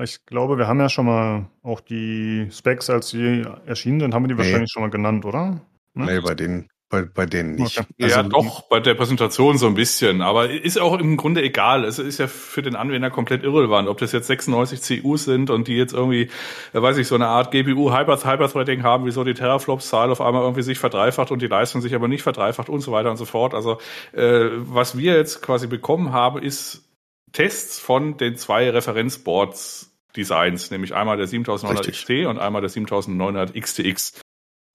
Ich 0.00 0.24
glaube, 0.26 0.58
wir 0.58 0.68
haben 0.68 0.78
ja 0.78 0.88
schon 0.88 1.06
mal 1.06 1.50
auch 1.62 1.80
die 1.80 2.48
Specs, 2.52 2.88
als 2.90 3.08
sie 3.08 3.44
erschienen 3.66 4.00
sind, 4.00 4.14
haben 4.14 4.24
wir 4.24 4.28
die 4.28 4.34
nee. 4.34 4.40
wahrscheinlich 4.40 4.70
schon 4.70 4.82
mal 4.82 4.90
genannt, 4.90 5.24
oder? 5.24 5.60
Ne? 5.94 6.04
Nee, 6.04 6.20
bei 6.20 6.34
denen 6.34 6.68
bei, 6.90 7.02
bei 7.02 7.26
denen 7.26 7.56
nicht. 7.56 7.78
Okay. 7.78 8.04
Also, 8.04 8.16
ja, 8.16 8.22
doch, 8.22 8.62
bei 8.68 8.80
der 8.80 8.94
Präsentation 8.94 9.58
so 9.58 9.66
ein 9.66 9.74
bisschen. 9.74 10.22
Aber 10.22 10.48
ist 10.48 10.80
auch 10.80 10.98
im 10.98 11.18
Grunde 11.18 11.42
egal. 11.42 11.84
Es 11.84 11.98
ist 11.98 12.18
ja 12.18 12.26
für 12.26 12.62
den 12.62 12.76
Anwender 12.76 13.10
komplett 13.10 13.42
irrelevant, 13.42 13.88
ob 13.88 13.98
das 13.98 14.12
jetzt 14.12 14.26
96 14.26 15.02
CUs 15.02 15.24
sind 15.24 15.50
und 15.50 15.68
die 15.68 15.76
jetzt 15.76 15.92
irgendwie, 15.92 16.30
äh, 16.72 16.80
weiß 16.80 16.96
ich, 16.96 17.06
so 17.06 17.14
eine 17.14 17.26
Art 17.26 17.50
GPU 17.50 17.92
Hyper, 17.92 18.16
Hyperthreading 18.24 18.82
haben, 18.82 19.04
wieso 19.04 19.22
die 19.22 19.34
Teraflops-Zahl 19.34 20.10
auf 20.10 20.22
einmal 20.22 20.42
irgendwie 20.42 20.62
sich 20.62 20.78
verdreifacht 20.78 21.30
und 21.30 21.42
die 21.42 21.46
Leistung 21.46 21.82
sich 21.82 21.94
aber 21.94 22.08
nicht 22.08 22.22
verdreifacht 22.22 22.70
und 22.70 22.80
so 22.80 22.90
weiter 22.90 23.10
und 23.10 23.18
so 23.18 23.26
fort. 23.26 23.52
Also, 23.52 23.78
äh, 24.12 24.48
was 24.56 24.96
wir 24.96 25.14
jetzt 25.14 25.42
quasi 25.42 25.66
bekommen 25.66 26.12
haben, 26.12 26.42
ist 26.42 26.88
Tests 27.32 27.78
von 27.78 28.16
den 28.16 28.36
zwei 28.36 28.70
Referenzboards 28.70 29.94
Designs, 30.16 30.70
nämlich 30.70 30.94
einmal 30.94 31.18
der 31.18 31.26
7900 31.26 31.86
Richtig. 31.86 32.00
XT 32.00 32.26
und 32.26 32.38
einmal 32.38 32.62
der 32.62 32.70
7900 32.70 33.54
XTX. 33.54 34.20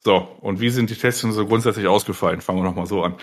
So, 0.06 0.28
und 0.42 0.60
wie 0.60 0.70
sind 0.70 0.90
die 0.90 0.96
Tests 0.96 1.22
so 1.22 1.46
grundsätzlich 1.46 1.88
ausgefallen? 1.88 2.42
Fangen 2.42 2.60
wir 2.60 2.66
nochmal 2.66 2.88
so 2.88 3.04
an. 3.04 3.16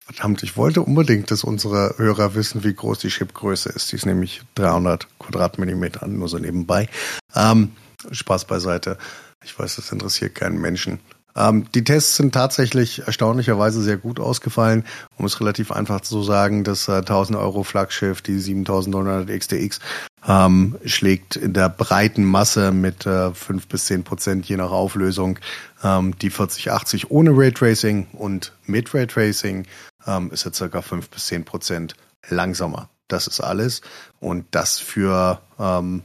Verdammt, 0.00 0.42
ich 0.42 0.56
wollte 0.56 0.80
unbedingt, 0.80 1.30
dass 1.30 1.44
unsere 1.44 1.94
Hörer 1.98 2.34
wissen, 2.34 2.64
wie 2.64 2.72
groß 2.72 3.00
die 3.00 3.08
Chipgröße 3.08 3.68
ist. 3.68 3.92
Die 3.92 3.96
ist 3.96 4.06
nämlich 4.06 4.40
300 4.54 5.06
Quadratmillimeter, 5.18 6.06
nur 6.06 6.28
so 6.28 6.38
nebenbei. 6.38 6.88
Ähm, 7.34 7.72
Spaß 8.10 8.46
beiseite. 8.46 8.96
Ich 9.44 9.58
weiß, 9.58 9.76
das 9.76 9.92
interessiert 9.92 10.34
keinen 10.34 10.60
Menschen. 10.60 11.00
Ähm, 11.36 11.66
die 11.74 11.84
Tests 11.84 12.16
sind 12.16 12.32
tatsächlich 12.32 13.06
erstaunlicherweise 13.06 13.82
sehr 13.82 13.98
gut 13.98 14.18
ausgefallen. 14.18 14.84
Um 15.16 15.26
es 15.26 15.40
relativ 15.40 15.72
einfach 15.72 16.00
zu 16.00 16.22
sagen, 16.22 16.64
das 16.64 16.88
äh, 16.88 16.98
1000 16.98 17.38
Euro 17.38 17.64
Flaggschiff, 17.64 18.22
die 18.22 18.38
7900 18.38 19.28
XTX, 19.28 19.80
ähm, 20.26 20.78
schlägt 20.84 21.36
in 21.36 21.52
der 21.52 21.68
breiten 21.68 22.24
Masse 22.24 22.72
mit 22.72 23.06
äh, 23.06 23.32
5 23.32 23.66
bis 23.66 23.86
10 23.86 24.04
Prozent 24.04 24.46
je 24.46 24.56
nach 24.56 24.70
Auflösung 24.70 25.38
ähm, 25.82 26.16
die 26.18 26.30
4080 26.30 27.10
ohne 27.10 27.30
Raytracing 27.30 28.08
und 28.12 28.52
mit 28.66 28.94
Raytracing 28.94 29.66
ähm, 30.06 30.30
ist 30.30 30.46
er 30.46 30.52
circa 30.52 30.82
5 30.82 31.08
bis 31.10 31.26
10 31.26 31.44
Prozent 31.44 31.96
langsamer. 32.28 32.88
Das 33.08 33.26
ist 33.26 33.40
alles. 33.40 33.82
Und 34.20 34.46
das 34.52 34.78
für 34.78 35.40
ähm, 35.58 36.02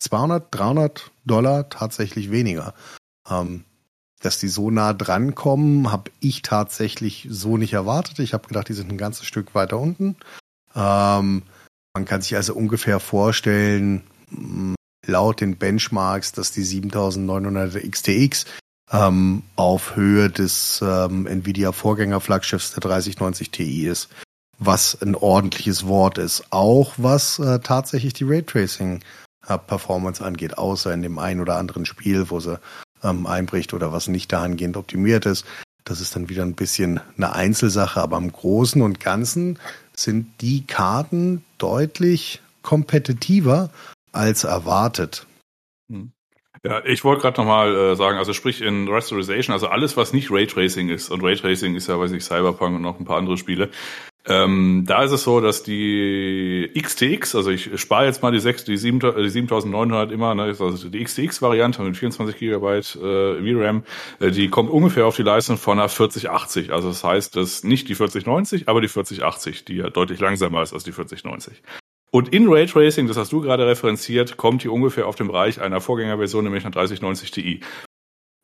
200, 0.00 0.46
300 0.50 1.10
Dollar 1.24 1.68
tatsächlich 1.68 2.30
weniger. 2.30 2.74
Ähm, 3.28 3.64
dass 4.20 4.38
die 4.38 4.48
so 4.48 4.70
nah 4.70 4.92
dran 4.94 5.34
kommen, 5.34 5.92
habe 5.92 6.10
ich 6.20 6.42
tatsächlich 6.42 7.26
so 7.30 7.56
nicht 7.56 7.74
erwartet. 7.74 8.18
Ich 8.18 8.32
habe 8.32 8.48
gedacht, 8.48 8.68
die 8.68 8.74
sind 8.74 8.90
ein 8.90 8.98
ganzes 8.98 9.26
Stück 9.26 9.54
weiter 9.54 9.78
unten. 9.78 10.16
Ähm, 10.74 11.42
man 11.94 12.04
kann 12.04 12.22
sich 12.22 12.36
also 12.36 12.54
ungefähr 12.54 13.00
vorstellen, 13.00 14.02
mm, 14.30 14.74
laut 15.06 15.40
den 15.40 15.56
Benchmarks, 15.56 16.32
dass 16.32 16.50
die 16.50 16.64
7900 16.64 17.90
XTX 17.90 18.46
ähm, 18.90 19.42
auf 19.56 19.96
Höhe 19.96 20.28
des 20.28 20.82
ähm, 20.82 21.26
Nvidia-Vorgänger-Flaggschiffs 21.26 22.72
der 22.72 22.80
3090 22.80 23.50
Ti 23.50 23.86
ist, 23.86 24.08
was 24.58 25.00
ein 25.00 25.14
ordentliches 25.14 25.86
Wort 25.86 26.18
ist. 26.18 26.44
Auch 26.50 26.94
was 26.96 27.38
äh, 27.38 27.60
tatsächlich 27.60 28.12
die 28.12 28.24
Raytracing-Performance 28.24 30.24
angeht, 30.24 30.58
außer 30.58 30.92
in 30.92 31.02
dem 31.02 31.18
einen 31.18 31.40
oder 31.40 31.56
anderen 31.56 31.86
Spiel, 31.86 32.28
wo 32.28 32.40
sie 32.40 32.58
ähm, 33.02 33.26
einbricht 33.26 33.72
oder 33.72 33.92
was 33.92 34.08
nicht 34.08 34.32
dahingehend 34.32 34.76
optimiert 34.76 35.26
ist. 35.26 35.46
Das 35.84 36.00
ist 36.00 36.16
dann 36.16 36.30
wieder 36.30 36.42
ein 36.42 36.54
bisschen 36.54 37.00
eine 37.16 37.34
Einzelsache, 37.34 38.00
aber 38.00 38.16
im 38.16 38.32
Großen 38.32 38.80
und 38.80 39.00
Ganzen 39.00 39.58
sind 39.96 40.40
die 40.40 40.66
Karten 40.66 41.44
deutlich 41.58 42.40
kompetitiver 42.62 43.70
als 44.12 44.44
erwartet. 44.44 45.26
Hm. 45.90 46.12
Ja, 46.64 46.82
ich 46.84 47.04
wollte 47.04 47.22
gerade 47.22 47.40
nochmal 47.40 47.74
äh, 47.74 47.96
sagen, 47.96 48.16
also 48.16 48.32
sprich 48.32 48.62
in 48.62 48.88
Restoration, 48.88 49.52
also 49.52 49.66
alles, 49.66 49.96
was 49.98 50.14
nicht 50.14 50.30
Raytracing 50.30 50.88
ist, 50.88 51.10
und 51.10 51.22
Raytracing 51.22 51.74
ist 51.74 51.88
ja, 51.88 51.98
weiß 51.98 52.12
ich, 52.12 52.24
Cyberpunk 52.24 52.76
und 52.76 52.82
noch 52.82 52.98
ein 52.98 53.04
paar 53.04 53.18
andere 53.18 53.36
Spiele, 53.36 53.70
ähm, 54.26 54.84
da 54.86 55.02
ist 55.02 55.12
es 55.12 55.22
so, 55.24 55.40
dass 55.40 55.62
die 55.62 56.70
XTX, 56.74 57.34
also 57.34 57.50
ich 57.50 57.78
spare 57.78 58.06
jetzt 58.06 58.22
mal 58.22 58.32
die, 58.32 58.40
6, 58.40 58.64
die, 58.64 58.78
7, 58.78 59.00
die 59.00 59.28
7900 59.28 60.10
immer, 60.12 60.34
ne, 60.34 60.44
also 60.44 60.88
die 60.88 61.04
XTX-Variante 61.04 61.82
mit 61.82 61.96
24 61.96 62.38
Gigabyte 62.38 62.96
äh, 62.96 63.42
VRAM, 63.42 63.84
äh, 64.20 64.30
die 64.30 64.48
kommt 64.48 64.70
ungefähr 64.70 65.06
auf 65.06 65.16
die 65.16 65.22
Leistung 65.22 65.58
von 65.58 65.78
einer 65.78 65.90
4080. 65.90 66.72
Also 66.72 66.88
das 66.88 67.04
heißt, 67.04 67.36
das 67.36 67.64
nicht 67.64 67.88
die 67.90 67.94
4090, 67.94 68.66
aber 68.66 68.80
die 68.80 68.88
4080, 68.88 69.66
die 69.66 69.76
ja 69.76 69.90
deutlich 69.90 70.20
langsamer 70.20 70.62
ist 70.62 70.72
als 70.72 70.84
die 70.84 70.92
4090. 70.92 71.62
Und 72.10 72.32
in 72.32 72.48
Raytracing, 72.48 73.08
das 73.08 73.18
hast 73.18 73.32
du 73.32 73.42
gerade 73.42 73.66
referenziert, 73.66 74.38
kommt 74.38 74.62
die 74.62 74.68
ungefähr 74.68 75.06
auf 75.06 75.16
den 75.16 75.26
Bereich 75.26 75.60
einer 75.60 75.82
Vorgängerversion, 75.82 76.44
nämlich 76.44 76.64
einer 76.64 76.72
3090 76.72 77.30
Ti. 77.30 77.60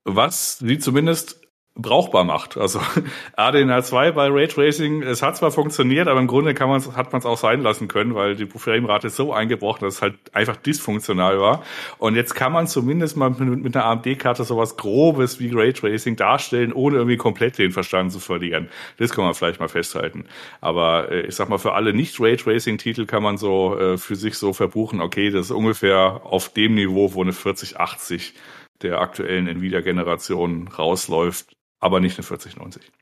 Was 0.05 0.59
sie 0.59 0.79
zumindest 0.79 1.40
brauchbar 1.75 2.25
macht. 2.25 2.57
Also 2.57 2.81
ADNR 3.37 3.83
2 3.83 4.13
bei 4.13 4.29
Raytracing, 4.29 5.03
es 5.03 5.23
hat 5.23 5.37
zwar 5.37 5.51
funktioniert, 5.51 6.09
aber 6.09 6.21
im 6.21 6.27
Grunde 6.27 6.55
kann 6.55 6.69
man's, 6.69 6.97
hat 6.97 7.13
man 7.13 7.21
es 7.21 7.27
auch 7.27 7.39
sein 7.39 7.63
lassen 7.63 7.89
können, 7.89 8.15
weil 8.15 8.35
die 8.35 8.47
Framerate 8.47 9.09
so 9.09 9.33
eingebrochen, 9.33 9.85
dass 9.85 9.97
es 9.97 10.03
halt 10.03 10.15
einfach 10.33 10.57
dysfunktional 10.57 11.41
war. 11.41 11.63
Und 11.99 12.17
jetzt 12.17 12.35
kann 12.35 12.53
man 12.53 12.67
zumindest 12.67 13.17
mal 13.17 13.31
mit, 13.31 13.63
mit 13.63 13.77
einer 13.77 13.87
AMD-Karte 13.87 14.45
sowas 14.45 14.77
Grobes 14.77 15.41
wie 15.41 15.51
Raytracing 15.53 16.17
darstellen, 16.17 16.73
ohne 16.73 16.97
irgendwie 16.97 17.17
komplett 17.17 17.59
den 17.59 17.73
Verstand 17.73 18.13
zu 18.13 18.19
verlieren. 18.19 18.69
Das 18.99 19.11
kann 19.11 19.25
man 19.25 19.35
vielleicht 19.35 19.61
mal 19.61 19.69
festhalten. 19.69 20.25
Aber 20.61 21.11
äh, 21.11 21.27
ich 21.27 21.37
sag 21.37 21.49
mal, 21.49 21.59
für 21.59 21.73
alle 21.73 21.93
Nicht-Raytracing-Titel 21.93 23.07
kann 23.07 23.23
man 23.23 23.37
so 23.37 23.79
äh, 23.79 23.97
für 23.97 24.17
sich 24.17 24.35
so 24.37 24.53
verbuchen, 24.53 25.01
okay, 25.01 25.31
das 25.31 25.47
ist 25.47 25.51
ungefähr 25.53 26.21
auf 26.25 26.51
dem 26.51 26.75
Niveau, 26.75 27.15
wo 27.15 27.23
eine 27.23 27.33
4080 27.33 28.35
der 28.83 29.01
aktuellen 29.01 29.47
Nvidia-Generation 29.47 30.69
rausläuft 30.69 31.55
aber 31.81 32.01
nicht 32.01 32.17
eine 32.19 32.25
4090. 32.25 32.93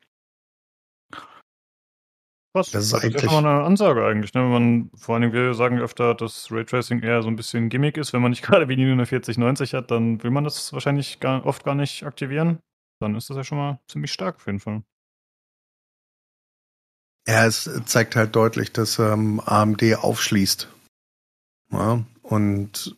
Was? 2.55 2.71
Das 2.71 2.87
ist 2.87 2.95
eigentlich 2.95 3.15
das 3.15 3.25
ist 3.25 3.31
mal 3.31 3.39
eine 3.39 3.65
Ansage 3.65 4.05
eigentlich. 4.05 4.33
Ne? 4.35 4.43
Wenn 4.43 4.51
man, 4.51 4.91
vor 4.97 5.17
allem, 5.17 5.33
wir 5.33 5.55
sagen 5.55 5.79
öfter, 5.79 6.15
dass 6.15 6.51
Raytracing 6.51 7.03
eher 7.03 7.23
so 7.23 7.29
ein 7.29 7.37
bisschen 7.37 7.69
Gimmick 7.69 7.97
ist. 7.97 8.13
Wenn 8.13 8.23
man 8.23 8.31
nicht 8.31 8.43
gerade 8.47 8.69
wie 8.69 8.77
nur 8.77 8.93
eine 8.93 9.07
4090 9.07 9.75
hat, 9.75 9.91
dann 9.91 10.23
will 10.23 10.31
man 10.31 10.45
das 10.45 10.73
wahrscheinlich 10.73 11.21
gar, 11.21 11.45
oft 11.45 11.65
gar 11.65 11.75
nicht 11.75 12.05
aktivieren. 12.05 12.61
Dann 13.01 13.15
ist 13.15 13.31
das 13.31 13.37
ja 13.37 13.45
schon 13.45 13.59
mal 13.59 13.81
ziemlich 13.87 14.13
stark 14.13 14.37
auf 14.37 14.47
jeden 14.47 14.61
Fall. 14.61 14.83
Ja, 17.29 17.47
es 17.47 17.71
zeigt 17.85 18.17
halt 18.17 18.35
deutlich, 18.35 18.73
dass 18.73 18.99
ähm, 18.99 19.41
AMD 19.45 19.97
aufschließt. 19.97 20.69
Ja, 21.71 22.03
und 22.23 22.97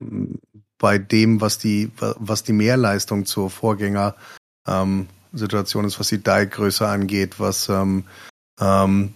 äh, 0.00 0.38
bei 0.78 0.98
dem, 0.98 1.40
was 1.40 1.58
die, 1.58 1.90
was 1.96 2.44
die 2.44 2.52
Mehrleistung 2.52 3.26
zur 3.26 3.50
Vorgänger 3.50 4.14
ähm, 4.68 5.08
Situation 5.32 5.84
ist, 5.84 5.98
was 5.98 6.08
die 6.08 6.22
Die-Größe 6.22 6.86
angeht, 6.86 7.38
was 7.38 7.68
ähm, 7.68 8.04
ähm, 8.60 9.14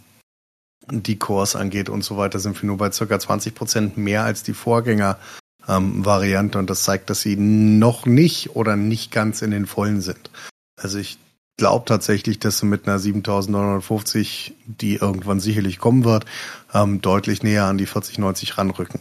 die 0.91 1.19
Cores 1.19 1.57
angeht 1.57 1.89
und 1.89 2.03
so 2.03 2.17
weiter, 2.17 2.39
sind 2.39 2.61
wir 2.61 2.67
nur 2.67 2.79
bei 2.79 2.91
circa 2.91 3.19
20 3.19 3.55
Prozent 3.55 3.97
mehr 3.97 4.25
als 4.25 4.43
die 4.43 4.55
Vorgänger-Variante. 4.55 6.59
Und 6.59 6.69
das 6.69 6.85
zeigt, 6.85 7.11
dass 7.11 7.21
sie 7.21 7.37
noch 7.37 8.07
nicht 8.07 8.57
oder 8.57 8.77
nicht 8.77 9.13
ganz 9.13 9.43
in 9.43 9.53
den 9.53 9.67
Vollen 9.67 10.01
sind. 10.01 10.31
Also 10.77 10.99
ich 10.99 11.19
glaube 11.57 11.85
tatsächlich, 11.87 12.41
dass 12.41 12.59
sie 12.59 12.67
mit 12.67 12.89
einer 12.89 12.99
7950, 12.99 14.55
die 14.67 14.97
irgendwann 14.97 15.41
sicherlich 15.41 15.79
kommen 15.79 16.05
wird, 16.05 16.27
ähm, 16.75 17.01
deutlich 17.01 17.43
näher 17.43 17.67
an 17.67 17.79
die 17.79 17.87
4090 17.87 18.59
ranrücken. 18.59 19.01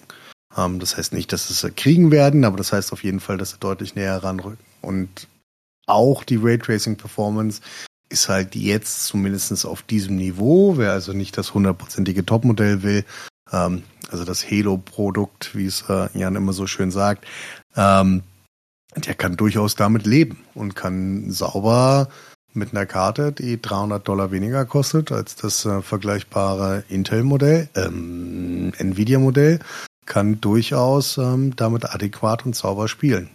Ähm, 0.56 0.80
das 0.80 0.98
heißt 0.98 1.14
nicht, 1.14 1.34
dass 1.34 1.48
sie 1.48 1.68
es 1.68 1.76
kriegen 1.76 2.12
werden, 2.12 2.46
aber 2.46 2.58
das 2.58 2.74
heißt 2.74 2.94
auf 2.94 3.04
jeden 3.04 3.20
Fall, 3.20 3.38
dass 3.38 3.52
sie 3.52 3.58
deutlich 3.60 3.96
näher 3.96 4.24
ranrücken. 4.24 4.64
Und 4.82 5.28
auch 5.88 6.24
die 6.24 6.38
Raytracing 6.38 6.98
ist 8.10 8.30
halt 8.30 8.56
jetzt 8.56 9.06
zumindest 9.06 9.66
auf 9.66 9.82
diesem 9.84 10.18
Niveau. 10.18 10.78
Wer 10.78 10.92
also 10.92 11.14
nicht 11.14 11.38
das 11.38 11.54
hundertprozentige 11.54 12.26
Topmodell 12.26 12.84
will, 12.84 13.06
ähm, 13.52 13.84
also 14.10 14.26
das 14.26 14.50
Halo-Produkt, 14.50 15.56
wie 15.56 15.66
es 15.66 15.84
äh, 15.90 16.10
Jan 16.14 16.36
immer 16.36 16.54
so 16.54 16.68
schön 16.68 16.92
sagt, 16.92 17.26
ähm, 17.76 18.24
der 18.96 19.16
kann 19.16 19.38
durchaus 19.38 19.76
damit 19.76 20.06
leben 20.06 20.44
und 20.54 20.76
kann 20.76 21.32
sauber 21.32 22.10
mit 22.54 22.74
einer 22.74 22.86
Karte, 22.86 23.32
die 23.32 23.62
300 23.62 24.06
Dollar 24.06 24.32
weniger 24.32 24.66
kostet 24.66 25.14
als 25.14 25.36
das 25.38 25.66
äh, 25.66 25.82
vergleichbare 25.82 26.84
Intel-Modell, 26.90 27.70
ähm, 27.76 28.74
Nvidia-Modell, 28.78 29.60
kann 30.06 30.42
durchaus 30.42 31.18
ähm, 31.18 31.56
damit 31.56 31.86
adäquat 31.86 32.46
und 32.46 32.56
sauber 32.56 32.90
spielen. 32.90 33.30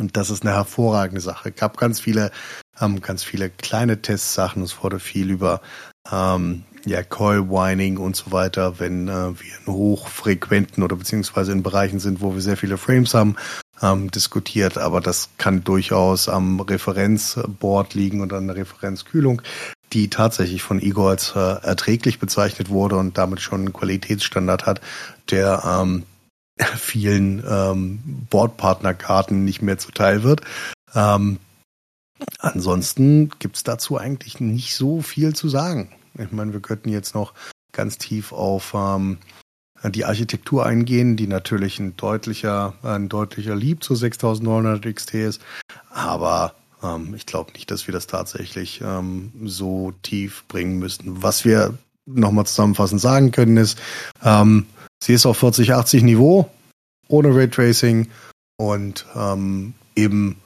Und 0.00 0.16
das 0.16 0.30
ist 0.30 0.46
eine 0.46 0.54
hervorragende 0.54 1.20
Sache. 1.20 1.52
Gab 1.52 1.76
ganz 1.76 2.00
viele, 2.00 2.30
ähm, 2.80 3.02
ganz 3.02 3.22
viele 3.22 3.50
kleine 3.50 4.00
Testsachen. 4.00 4.62
Es 4.62 4.82
wurde 4.82 4.98
viel 4.98 5.28
über 5.30 5.60
ähm, 6.10 6.64
ja, 6.86 7.02
Coil 7.02 7.50
Whining 7.50 7.98
und 7.98 8.16
so 8.16 8.32
weiter, 8.32 8.80
wenn 8.80 9.08
äh, 9.08 9.12
wir 9.12 9.58
in 9.66 9.72
hochfrequenten 9.72 10.82
oder 10.82 10.96
beziehungsweise 10.96 11.52
in 11.52 11.62
Bereichen 11.62 12.00
sind, 12.00 12.22
wo 12.22 12.32
wir 12.32 12.40
sehr 12.40 12.56
viele 12.56 12.78
Frames 12.78 13.12
haben, 13.12 13.36
ähm, 13.82 14.10
diskutiert. 14.10 14.78
Aber 14.78 15.02
das 15.02 15.28
kann 15.36 15.64
durchaus 15.64 16.30
am 16.30 16.60
Referenzboard 16.60 17.92
liegen 17.92 18.22
und 18.22 18.32
an 18.32 18.46
der 18.46 18.56
Referenzkühlung, 18.56 19.42
die 19.92 20.08
tatsächlich 20.08 20.62
von 20.62 20.80
Igor 20.80 21.10
als 21.10 21.34
äh, 21.36 21.38
erträglich 21.38 22.18
bezeichnet 22.18 22.70
wurde 22.70 22.96
und 22.96 23.18
damit 23.18 23.42
schon 23.42 23.60
einen 23.60 23.74
Qualitätsstandard 23.74 24.64
hat, 24.64 24.80
der 25.30 25.62
ähm, 25.66 26.04
vielen 26.78 27.42
ähm, 27.48 28.26
Bordpartnerkarten 28.30 29.44
nicht 29.44 29.62
mehr 29.62 29.78
zuteil 29.78 30.22
wird. 30.22 30.42
Ähm, 30.94 31.38
ansonsten 32.38 33.30
gibt's 33.38 33.64
dazu 33.64 33.98
eigentlich 33.98 34.40
nicht 34.40 34.74
so 34.74 35.00
viel 35.00 35.34
zu 35.34 35.48
sagen. 35.48 35.92
Ich 36.18 36.32
meine, 36.32 36.52
wir 36.52 36.60
könnten 36.60 36.88
jetzt 36.88 37.14
noch 37.14 37.32
ganz 37.72 37.98
tief 37.98 38.32
auf 38.32 38.74
ähm, 38.74 39.18
die 39.88 40.04
Architektur 40.04 40.66
eingehen, 40.66 41.16
die 41.16 41.26
natürlich 41.26 41.78
ein 41.78 41.96
deutlicher, 41.96 42.74
ein 42.82 43.08
deutlicher 43.08 43.56
Lieb 43.56 43.82
zu 43.82 43.94
6900 43.94 44.94
XT 44.94 45.14
ist. 45.14 45.40
Aber 45.88 46.54
ähm, 46.82 47.14
ich 47.14 47.26
glaube 47.26 47.52
nicht, 47.52 47.70
dass 47.70 47.86
wir 47.86 47.92
das 47.92 48.06
tatsächlich 48.06 48.82
ähm, 48.84 49.32
so 49.44 49.92
tief 50.02 50.44
bringen 50.48 50.78
müssten. 50.78 51.22
Was 51.22 51.44
wir 51.44 51.78
nochmal 52.06 52.46
zusammenfassend 52.46 53.00
sagen 53.00 53.30
können 53.30 53.56
ist, 53.56 53.78
ähm, 54.22 54.66
Sie 55.02 55.14
ist 55.14 55.26
auf 55.26 55.38
4080 55.38 56.02
Niveau, 56.02 56.50
ohne 57.08 57.34
Raytracing 57.34 58.08
und 58.58 59.06
ähm, 59.14 59.74
eben 59.96 60.36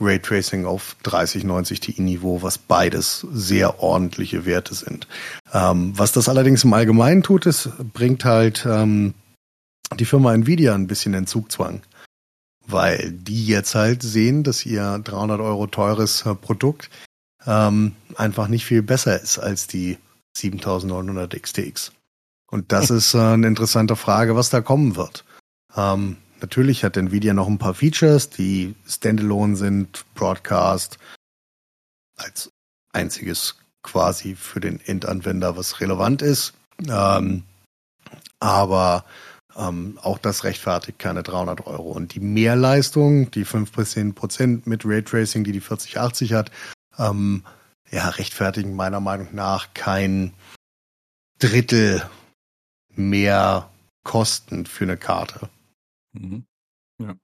Raytracing 0.00 0.64
auf 0.64 0.96
3090 1.04 1.80
Ti 1.80 2.02
Niveau, 2.02 2.42
was 2.42 2.58
beides 2.58 3.26
sehr 3.32 3.82
ordentliche 3.82 4.46
Werte 4.46 4.74
sind. 4.74 5.06
Ähm, 5.52 5.92
was 5.96 6.12
das 6.12 6.28
allerdings 6.28 6.64
im 6.64 6.72
Allgemeinen 6.72 7.22
tut, 7.22 7.46
ist, 7.46 7.70
bringt 7.92 8.24
halt 8.24 8.66
ähm, 8.66 9.14
die 9.98 10.06
Firma 10.06 10.32
Nvidia 10.34 10.74
ein 10.74 10.86
bisschen 10.86 11.14
in 11.14 11.26
Zugzwang. 11.26 11.82
weil 12.66 13.12
die 13.12 13.46
jetzt 13.46 13.74
halt 13.74 14.02
sehen, 14.02 14.44
dass 14.44 14.64
ihr 14.66 14.98
300 14.98 15.40
Euro 15.40 15.66
teures 15.66 16.24
äh, 16.26 16.34
Produkt 16.34 16.90
ähm, 17.46 17.94
einfach 18.16 18.48
nicht 18.48 18.64
viel 18.64 18.82
besser 18.82 19.20
ist 19.20 19.38
als 19.38 19.66
die 19.66 19.98
7900 20.36 21.40
XTX. 21.42 21.92
Und 22.52 22.70
das 22.70 22.90
ist 22.90 23.14
äh, 23.14 23.18
eine 23.18 23.46
interessante 23.46 23.96
Frage, 23.96 24.36
was 24.36 24.50
da 24.50 24.60
kommen 24.60 24.94
wird. 24.94 25.24
Ähm, 25.74 26.18
natürlich 26.42 26.84
hat 26.84 26.98
Nvidia 26.98 27.32
noch 27.32 27.48
ein 27.48 27.56
paar 27.56 27.72
Features, 27.72 28.28
die 28.28 28.74
standalone 28.86 29.56
sind, 29.56 30.04
Broadcast 30.14 30.98
als 32.16 32.52
einziges 32.92 33.56
quasi 33.82 34.34
für 34.34 34.60
den 34.60 34.80
Endanwender, 34.80 35.56
was 35.56 35.80
relevant 35.80 36.20
ist. 36.20 36.52
Ähm, 36.86 37.44
aber 38.38 39.06
ähm, 39.56 39.98
auch 40.02 40.18
das 40.18 40.44
rechtfertigt 40.44 40.98
keine 40.98 41.22
300 41.22 41.66
Euro. 41.66 41.92
Und 41.92 42.14
die 42.14 42.20
Mehrleistung, 42.20 43.30
die 43.30 43.46
5 43.46 43.72
bis 43.72 43.92
10 43.92 44.14
Prozent 44.14 44.66
mit 44.66 44.84
Raytracing, 44.84 45.42
die 45.42 45.52
die 45.52 45.60
4080 45.60 46.34
hat, 46.34 46.50
ähm, 46.98 47.44
ja, 47.90 48.10
rechtfertigen 48.10 48.76
meiner 48.76 49.00
Meinung 49.00 49.28
nach 49.32 49.72
kein 49.72 50.34
Drittel 51.38 52.02
mehr 52.96 53.70
Kosten 54.04 54.66
für 54.66 54.84
eine 54.84 54.96
Karte. 54.96 55.48
Mhm. 56.12 56.44
Ja. 56.98 57.16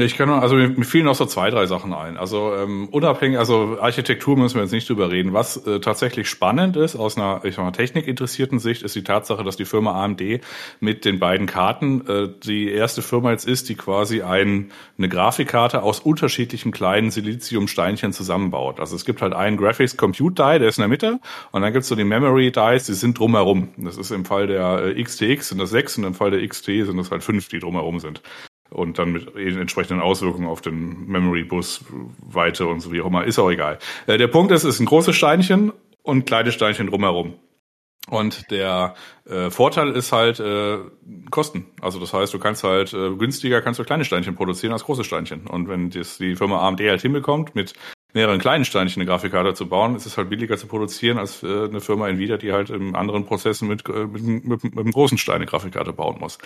Ich 0.00 0.16
kann 0.16 0.28
nur, 0.28 0.40
also 0.40 0.56
mir, 0.56 0.84
fielen 0.84 1.04
noch 1.04 1.14
so 1.14 1.26
zwei, 1.26 1.50
drei 1.50 1.66
Sachen 1.66 1.92
ein. 1.92 2.16
Also 2.16 2.54
ähm, 2.54 2.88
unabhängig, 2.90 3.38
also 3.38 3.78
Architektur 3.80 4.36
müssen 4.36 4.56
wir 4.56 4.62
jetzt 4.62 4.72
nicht 4.72 4.88
drüber 4.88 5.10
reden. 5.10 5.32
Was 5.32 5.56
äh, 5.66 5.80
tatsächlich 5.80 6.28
spannend 6.28 6.76
ist 6.76 6.96
aus 6.96 7.16
einer, 7.16 7.40
ich 7.44 7.54
sag 7.54 7.64
mal, 7.64 7.72
technikinteressierten 7.72 8.58
Sicht, 8.58 8.82
ist 8.82 8.94
die 8.94 9.04
Tatsache, 9.04 9.44
dass 9.44 9.56
die 9.56 9.64
Firma 9.64 10.02
AMD 10.02 10.22
mit 10.80 11.04
den 11.04 11.18
beiden 11.18 11.46
Karten 11.46 12.06
äh, 12.06 12.28
die 12.42 12.70
erste 12.70 13.02
Firma 13.02 13.30
jetzt 13.30 13.46
ist, 13.46 13.68
die 13.68 13.74
quasi 13.74 14.22
ein, 14.22 14.70
eine 14.98 15.08
Grafikkarte 15.08 15.82
aus 15.82 16.00
unterschiedlichen 16.00 16.72
kleinen 16.72 17.10
Siliziumsteinchen 17.10 18.12
zusammenbaut. 18.12 18.80
Also 18.80 18.96
es 18.96 19.04
gibt 19.04 19.22
halt 19.22 19.34
einen 19.34 19.56
Graphics 19.56 19.96
Compute 19.96 20.34
Die, 20.34 20.58
der 20.58 20.68
ist 20.68 20.78
in 20.78 20.82
der 20.82 20.88
Mitte, 20.88 21.20
und 21.52 21.62
dann 21.62 21.72
gibt's 21.72 21.88
so 21.88 21.94
die 21.94 22.04
Memory 22.04 22.52
Dies, 22.52 22.86
die 22.86 22.94
sind 22.94 23.18
drumherum. 23.18 23.68
Das 23.76 23.96
ist 23.96 24.10
im 24.10 24.24
Fall 24.24 24.46
der 24.46 24.96
äh, 24.96 25.02
XTX 25.02 25.48
sind 25.48 25.58
das 25.58 25.70
sechs 25.70 25.98
und 25.98 26.04
im 26.04 26.14
Fall 26.14 26.30
der 26.30 26.46
XT 26.46 26.66
sind 26.66 26.96
das 26.96 27.10
halt 27.10 27.22
fünf, 27.22 27.48
die 27.48 27.58
drumherum 27.58 28.00
sind 28.00 28.22
und 28.70 28.98
dann 28.98 29.12
mit 29.12 29.34
entsprechenden 29.36 30.00
Auswirkungen 30.00 30.48
auf 30.48 30.60
den 30.60 31.06
Memory 31.06 31.44
Bus 31.44 31.84
Weite 32.18 32.66
und 32.66 32.80
so 32.80 32.92
wie 32.92 33.00
auch 33.00 33.06
immer, 33.06 33.24
ist 33.24 33.38
auch 33.38 33.50
egal. 33.50 33.78
Äh, 34.06 34.18
der 34.18 34.28
Punkt 34.28 34.52
ist, 34.52 34.64
es 34.64 34.76
ist 34.76 34.80
ein 34.80 34.86
großes 34.86 35.16
Steinchen 35.16 35.72
und 36.02 36.26
kleine 36.26 36.52
Steinchen 36.52 36.86
drumherum. 36.88 37.34
Und 38.08 38.50
der 38.50 38.94
äh, 39.26 39.50
Vorteil 39.50 39.90
ist 39.90 40.10
halt 40.10 40.40
äh, 40.40 40.78
Kosten. 41.30 41.66
Also 41.80 42.00
das 42.00 42.12
heißt, 42.12 42.32
du 42.32 42.38
kannst 42.38 42.64
halt 42.64 42.92
äh, 42.92 43.14
günstiger 43.14 43.60
kannst 43.60 43.78
du 43.78 43.84
kleine 43.84 44.04
Steinchen 44.04 44.34
produzieren 44.34 44.72
als 44.72 44.84
große 44.84 45.04
Steinchen. 45.04 45.46
Und 45.46 45.68
wenn 45.68 45.90
das 45.90 46.18
die 46.18 46.34
Firma 46.34 46.66
AMD 46.66 46.80
halt 46.80 47.02
hinbekommt, 47.02 47.54
mit 47.54 47.74
mehreren 48.12 48.40
kleinen 48.40 48.64
Steinchen 48.64 49.00
eine 49.00 49.08
Grafikkarte 49.08 49.54
zu 49.54 49.68
bauen, 49.68 49.94
ist 49.94 50.06
es 50.06 50.16
halt 50.16 50.30
billiger 50.30 50.56
zu 50.56 50.66
produzieren 50.66 51.18
als 51.18 51.42
äh, 51.42 51.64
eine 51.64 51.80
Firma 51.80 52.08
Nvidia, 52.08 52.36
die 52.36 52.52
halt 52.52 52.70
in 52.70 52.96
anderen 52.96 53.26
Prozessen 53.26 53.68
mit, 53.68 53.88
äh, 53.88 54.06
mit, 54.06 54.44
mit, 54.44 54.64
mit 54.64 54.78
einem 54.78 54.90
großen 54.90 55.18
Stein 55.18 55.36
eine 55.36 55.46
Grafikkarte 55.46 55.92
bauen 55.92 56.18
muss. 56.18 56.38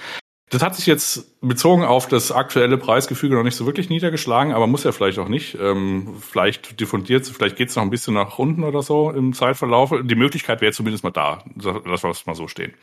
Das 0.51 0.62
hat 0.62 0.76
sich 0.76 0.86
jetzt 0.86 1.40
bezogen 1.40 1.84
auf 1.84 2.07
das 2.07 2.30
aktuelle 2.30 2.76
Preisgefüge 2.76 3.34
noch 3.34 3.42
nicht 3.42 3.57
so 3.57 3.66
wirklich 3.66 3.88
niedergeschlagen, 3.88 4.53
aber 4.53 4.66
muss 4.66 4.84
ja 4.84 4.92
vielleicht 4.92 5.18
auch 5.18 5.28
nicht. 5.28 5.57
Ähm, 5.59 6.16
vielleicht 6.20 6.80
diffundiert, 6.80 7.26
vielleicht 7.26 7.57
geht 7.57 7.70
es 7.70 7.76
noch 7.76 7.82
ein 7.82 7.90
bisschen 7.90 8.14
nach 8.14 8.38
unten 8.38 8.62
oder 8.62 8.82
so 8.82 9.11
im 9.11 9.32
Zeitverlauf. 9.32 9.92
Die 10.03 10.14
Möglichkeit 10.14 10.61
wäre 10.61 10.72
zumindest 10.72 11.03
mal 11.03 11.11
da. 11.11 11.42
Lass 11.57 12.03
wir 12.05 12.14
mal 12.26 12.34
so 12.34 12.47
stehen. 12.47 12.74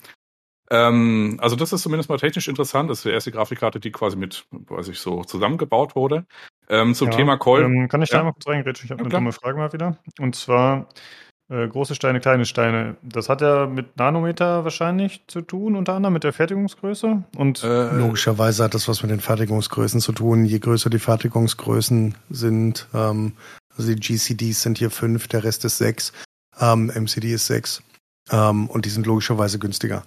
Ähm, 0.71 1.37
also 1.41 1.57
das 1.57 1.73
ist 1.73 1.81
zumindest 1.81 2.09
mal 2.09 2.17
technisch 2.17 2.47
interessant. 2.47 2.89
Das 2.89 2.99
ist 2.99 3.05
die 3.05 3.09
erste 3.09 3.31
Grafikkarte, 3.31 3.81
die 3.81 3.91
quasi 3.91 4.15
mit, 4.15 4.45
weiß 4.51 4.87
ich, 4.87 4.99
so 4.99 5.23
zusammengebaut 5.25 5.95
wurde. 5.95 6.25
Ähm, 6.69 6.95
zum 6.95 7.11
ja, 7.11 7.17
Thema 7.17 7.37
Call. 7.37 7.63
Ähm, 7.63 7.89
kann 7.89 8.01
ich 8.01 8.09
da 8.09 8.19
ja. 8.19 8.23
mal 8.23 8.31
kurz 8.31 8.47
reingrätschen? 8.47 8.85
Ich 8.85 8.91
habe 8.91 9.01
ja, 9.01 9.05
eine 9.05 9.13
dumme 9.13 9.33
Frage 9.33 9.57
mal 9.57 9.73
wieder. 9.73 9.97
Und 10.19 10.35
zwar, 10.35 10.87
äh, 11.51 11.67
große 11.67 11.95
Steine, 11.95 12.21
kleine 12.21 12.45
Steine. 12.45 12.95
Das 13.01 13.27
hat 13.27 13.41
ja 13.41 13.67
mit 13.67 13.97
Nanometer 13.97 14.63
wahrscheinlich 14.63 15.23
zu 15.27 15.41
tun, 15.41 15.75
unter 15.75 15.93
anderem 15.93 16.13
mit 16.13 16.23
der 16.23 16.31
Fertigungsgröße. 16.31 17.23
Und 17.35 17.63
äh, 17.63 17.91
logischerweise 17.91 18.63
hat 18.63 18.73
das 18.73 18.87
was 18.87 19.01
mit 19.01 19.11
den 19.11 19.19
Fertigungsgrößen 19.19 19.99
zu 19.99 20.13
tun. 20.13 20.45
Je 20.45 20.59
größer 20.59 20.89
die 20.89 20.99
Fertigungsgrößen 20.99 22.15
sind, 22.29 22.87
ähm, 22.93 23.33
also 23.75 23.93
die 23.93 23.99
GCDs 23.99 24.61
sind 24.61 24.77
hier 24.77 24.89
fünf, 24.89 25.27
der 25.27 25.43
Rest 25.43 25.65
ist 25.65 25.77
sechs, 25.77 26.13
ähm, 26.59 26.89
MCD 26.89 27.33
ist 27.33 27.47
sechs, 27.47 27.83
ähm, 28.31 28.69
und 28.69 28.85
die 28.85 28.89
sind 28.89 29.05
logischerweise 29.05 29.59
günstiger. 29.59 30.03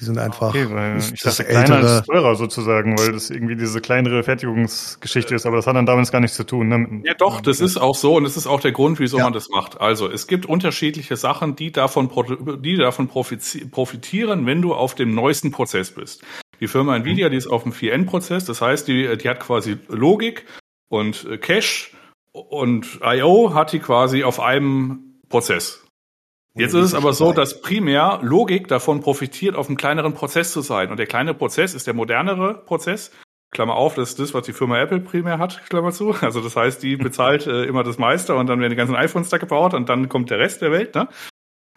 Die 0.00 0.04
sind 0.04 0.18
einfach. 0.18 0.48
Okay, 0.48 0.66
weil 0.70 0.98
ich 0.98 1.20
dachte, 1.20 1.44
kleiner 1.44 1.76
ältere, 1.76 1.98
ist 1.98 2.06
teurer 2.06 2.34
sozusagen, 2.34 2.98
weil 2.98 3.12
das 3.12 3.30
irgendwie 3.30 3.54
diese 3.54 3.80
kleinere 3.80 4.24
Fertigungsgeschichte 4.24 5.36
ist, 5.36 5.46
aber 5.46 5.56
das 5.56 5.68
hat 5.68 5.76
dann 5.76 5.86
damit 5.86 6.10
gar 6.10 6.20
nichts 6.20 6.36
zu 6.36 6.44
tun. 6.44 6.68
Ne? 6.68 7.02
Ja, 7.04 7.14
doch, 7.14 7.40
das 7.40 7.60
ist 7.60 7.76
auch 7.76 7.94
so 7.94 8.16
und 8.16 8.24
das 8.24 8.36
ist 8.36 8.48
auch 8.48 8.60
der 8.60 8.72
Grund, 8.72 8.98
wieso 8.98 9.18
ja. 9.18 9.24
man 9.24 9.32
das 9.32 9.50
macht. 9.50 9.80
Also, 9.80 10.10
es 10.10 10.26
gibt 10.26 10.46
unterschiedliche 10.46 11.16
Sachen, 11.16 11.54
die 11.54 11.70
davon, 11.70 12.10
die 12.60 12.76
davon 12.76 13.06
profitieren, 13.08 14.46
wenn 14.46 14.62
du 14.62 14.74
auf 14.74 14.96
dem 14.96 15.14
neuesten 15.14 15.52
Prozess 15.52 15.92
bist. 15.92 16.24
Die 16.60 16.66
Firma 16.66 16.96
Nvidia, 16.96 17.28
die 17.28 17.36
ist 17.36 17.46
auf 17.46 17.62
dem 17.62 17.72
4N-Prozess, 17.72 18.44
das 18.44 18.60
heißt, 18.60 18.88
die, 18.88 19.16
die 19.16 19.28
hat 19.28 19.38
quasi 19.38 19.76
Logik 19.88 20.46
und 20.88 21.24
äh, 21.24 21.38
Cache 21.38 21.90
und 22.32 22.98
I.O. 23.04 23.54
hat 23.54 23.72
die 23.72 23.78
quasi 23.78 24.24
auf 24.24 24.40
einem 24.40 25.20
Prozess. 25.28 25.83
Jetzt 26.56 26.74
ist 26.74 26.84
es 26.84 26.94
aber 26.94 27.12
so, 27.12 27.32
dass 27.32 27.60
primär 27.60 28.20
Logik 28.22 28.68
davon 28.68 29.00
profitiert, 29.00 29.56
auf 29.56 29.66
einem 29.66 29.76
kleineren 29.76 30.14
Prozess 30.14 30.52
zu 30.52 30.60
sein. 30.60 30.90
Und 30.90 30.98
der 30.98 31.06
kleine 31.06 31.34
Prozess 31.34 31.74
ist 31.74 31.88
der 31.88 31.94
modernere 31.94 32.62
Prozess. 32.64 33.10
Klammer 33.50 33.74
auf, 33.74 33.94
das 33.94 34.10
ist 34.10 34.20
das, 34.20 34.34
was 34.34 34.46
die 34.46 34.52
Firma 34.52 34.80
Apple 34.80 35.00
primär 35.00 35.38
hat, 35.38 35.64
Klammer 35.68 35.90
zu. 35.90 36.12
Also 36.20 36.40
das 36.40 36.54
heißt, 36.54 36.82
die 36.82 36.96
bezahlt 36.96 37.46
äh, 37.46 37.64
immer 37.64 37.82
das 37.82 37.98
meiste 37.98 38.34
und 38.34 38.46
dann 38.48 38.60
werden 38.60 38.70
die 38.70 38.76
ganzen 38.76 38.94
iPhones 38.94 39.30
da 39.30 39.38
gebaut 39.38 39.74
und 39.74 39.88
dann 39.88 40.08
kommt 40.08 40.30
der 40.30 40.38
Rest 40.38 40.62
der 40.62 40.70
Welt. 40.70 40.94
Ne? 40.94 41.08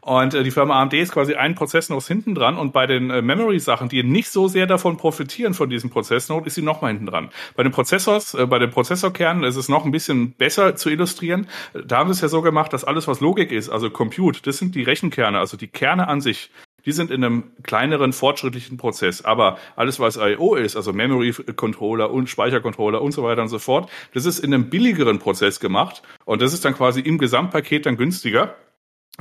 Und 0.08 0.34
äh, 0.34 0.44
die 0.44 0.52
Firma 0.52 0.82
AMD 0.82 0.94
ist 0.94 1.12
quasi 1.12 1.36
ein 1.36 1.54
Prozessnode 1.54 2.06
hinten 2.06 2.34
dran 2.34 2.58
und 2.58 2.72
bei 2.72 2.88
den 2.88 3.10
äh, 3.10 3.22
Memory-Sachen, 3.22 3.90
die 3.90 4.04
nicht 4.04 4.30
so 4.30 4.48
sehr 4.48 4.66
davon 4.66 4.96
profitieren 4.96 5.54
von 5.54 5.70
diesem 5.70 5.90
Prozessnode, 5.90 6.48
ist 6.48 6.56
sie 6.56 6.62
noch 6.62 6.82
mal 6.82 6.88
hinten 6.88 7.08
dran. 7.08 7.30
Bei 7.58 7.64
den 7.64 7.74
Prozessors, 7.74 8.34
äh, 8.34 8.46
bei 8.46 8.58
den 8.58 8.72
Prozessorkernen 8.72 9.44
ist 9.44 9.58
es 9.58 9.68
noch 9.68 9.84
ein 9.84 9.92
bisschen 9.92 10.32
besser 10.32 10.78
zu 10.78 10.90
illustrieren. 10.90 11.48
Da 11.74 11.98
haben 11.98 12.08
sie 12.08 12.14
es 12.14 12.22
ja 12.22 12.30
so 12.30 12.42
gemacht, 12.42 12.72
dass 12.72 12.86
alles, 12.86 13.10
was 13.10 13.20
Logik 13.20 13.52
ist, 13.52 13.68
also 13.68 13.90
Compute, 13.90 14.42
das 14.44 14.60
sind 14.60 14.76
die 14.76 14.84
Rechenkerne, 14.84 15.40
also 15.40 15.58
die 15.58 15.68
Kerne 15.68 16.08
an 16.08 16.22
sich, 16.22 16.52
die 16.86 16.94
sind 16.94 17.12
in 17.12 17.22
einem 17.22 17.44
kleineren, 17.64 18.14
fortschrittlichen 18.14 18.78
Prozess. 18.78 19.26
Aber 19.26 19.58
alles, 19.76 20.00
was 20.00 20.16
I.O. 20.16 20.56
ist, 20.56 20.78
also 20.78 20.94
Memory 20.94 21.34
Controller 21.58 22.12
und 22.12 22.30
Speichercontroller 22.30 23.02
und 23.02 23.12
so 23.12 23.24
weiter 23.24 23.42
und 23.42 23.50
so 23.50 23.60
fort, 23.60 23.90
das 24.14 24.26
ist 24.26 24.40
in 24.40 24.54
einem 24.54 24.70
billigeren 24.70 25.20
Prozess 25.20 25.60
gemacht. 25.60 26.02
Und 26.24 26.42
das 26.42 26.54
ist 26.54 26.64
dann 26.64 26.76
quasi 26.76 27.02
im 27.02 27.18
Gesamtpaket 27.18 27.86
dann 27.86 27.98
günstiger 27.98 28.56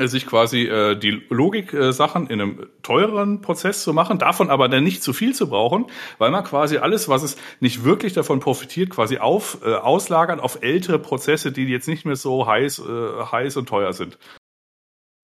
sich 0.05 0.27
quasi 0.27 0.65
äh, 0.65 0.95
die 0.95 1.23
Logik-Sachen 1.31 2.29
äh, 2.29 2.33
in 2.33 2.41
einem 2.41 2.67
teureren 2.83 3.41
Prozess 3.41 3.83
zu 3.83 3.95
machen, 3.95 4.19
davon 4.19 4.51
aber 4.51 4.69
dann 4.69 4.85
nicht 4.85 5.03
zu 5.03 5.15
viel 5.15 5.35
zu 5.35 5.49
brauchen, 5.49 5.87
weil 6.19 6.31
man 6.31 6.45
quasi 6.45 6.77
alles, 6.77 7.09
was 7.09 7.23
es 7.23 7.37
nicht 7.61 7.83
wirklich 7.83 8.13
davon 8.13 8.41
profitiert, 8.41 8.91
quasi 8.91 9.17
auf 9.19 9.59
äh, 9.65 9.75
auslagern 9.75 10.39
auf 10.39 10.59
ältere 10.63 10.99
Prozesse, 10.99 11.51
die 11.51 11.65
jetzt 11.65 11.89
nicht 11.89 12.05
mehr 12.05 12.17
so 12.17 12.47
heiß, 12.47 12.81
äh, 12.81 13.25
heiß 13.33 13.57
und 13.57 13.69
teuer 13.71 13.95
sind. 13.95 14.19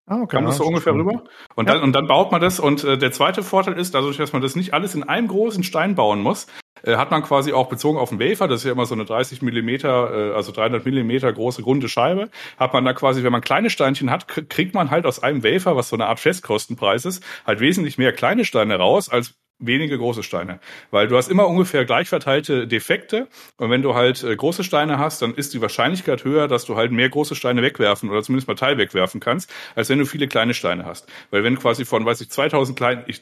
Ah, 0.05 0.21
okay. 0.21 0.35
Kam 0.35 0.45
das 0.45 0.57
so 0.57 0.65
ungefähr 0.65 0.93
rüber? 0.93 1.23
Und, 1.55 1.67
ja. 1.67 1.75
dann, 1.75 1.83
und 1.83 1.93
dann 1.93 2.07
baut 2.07 2.31
man 2.31 2.41
das. 2.41 2.59
Und 2.59 2.83
äh, 2.83 2.97
der 2.97 3.11
zweite 3.11 3.41
Vorteil 3.41 3.79
ist, 3.79 3.95
dadurch, 3.95 4.17
dass 4.17 4.33
man 4.33 4.41
das 4.41 4.55
nicht 4.55 4.73
alles 4.73 4.95
in 4.95 5.03
einem 5.03 5.29
großen 5.29 5.63
Stein 5.63 5.95
bauen 5.95 6.21
muss, 6.21 6.47
äh, 6.83 6.97
hat 6.97 7.11
man 7.11 7.23
quasi 7.23 7.53
auch 7.53 7.69
bezogen 7.69 7.97
auf 7.97 8.09
den 8.09 8.19
Wafer, 8.19 8.49
das 8.49 8.61
ist 8.61 8.65
ja 8.65 8.73
immer 8.73 8.85
so 8.85 8.95
eine 8.95 9.05
30 9.05 9.41
Millimeter, 9.41 10.31
äh, 10.31 10.35
also 10.35 10.51
300 10.51 10.85
Millimeter 10.85 11.31
große 11.31 11.63
runde 11.63 11.87
Scheibe, 11.87 12.29
hat 12.57 12.73
man 12.73 12.83
da 12.83 12.93
quasi, 12.93 13.23
wenn 13.23 13.31
man 13.31 13.41
kleine 13.41 13.69
Steinchen 13.69 14.11
hat, 14.11 14.27
kriegt 14.27 14.73
man 14.73 14.91
halt 14.91 15.05
aus 15.05 15.23
einem 15.23 15.43
Wafer, 15.43 15.77
was 15.77 15.87
so 15.87 15.95
eine 15.95 16.07
Art 16.07 16.19
Festkostenpreis 16.19 17.05
ist, 17.05 17.23
halt 17.45 17.61
wesentlich 17.61 17.97
mehr 17.97 18.11
kleine 18.11 18.43
Steine 18.43 18.75
raus, 18.75 19.07
als 19.07 19.35
wenige 19.59 19.97
große 19.97 20.23
Steine. 20.23 20.59
Weil 20.91 21.07
du 21.07 21.17
hast 21.17 21.29
immer 21.29 21.47
ungefähr 21.47 21.85
gleich 21.85 22.09
verteilte 22.09 22.67
Defekte. 22.67 23.27
Und 23.57 23.69
wenn 23.69 23.81
du 23.81 23.93
halt 23.95 24.23
äh, 24.23 24.35
große 24.35 24.63
Steine 24.63 24.97
hast, 24.97 25.21
dann 25.21 25.33
ist 25.33 25.53
die 25.53 25.61
Wahrscheinlichkeit 25.61 26.23
höher, 26.23 26.47
dass 26.47 26.65
du 26.65 26.75
halt 26.75 26.91
mehr 26.91 27.09
große 27.09 27.35
Steine 27.35 27.61
wegwerfen 27.61 28.09
oder 28.09 28.23
zumindest 28.23 28.47
mal 28.47 28.55
Teil 28.55 28.77
wegwerfen 28.77 29.19
kannst, 29.19 29.53
als 29.75 29.89
wenn 29.89 29.99
du 29.99 30.05
viele 30.05 30.27
kleine 30.27 30.53
Steine 30.53 30.85
hast. 30.85 31.07
Weil 31.31 31.43
wenn 31.43 31.57
quasi 31.57 31.85
von, 31.85 32.05
weiß 32.05 32.21
ich, 32.21 32.29
2000 32.29 32.77
kleinen, 32.77 33.03
ich, 33.07 33.21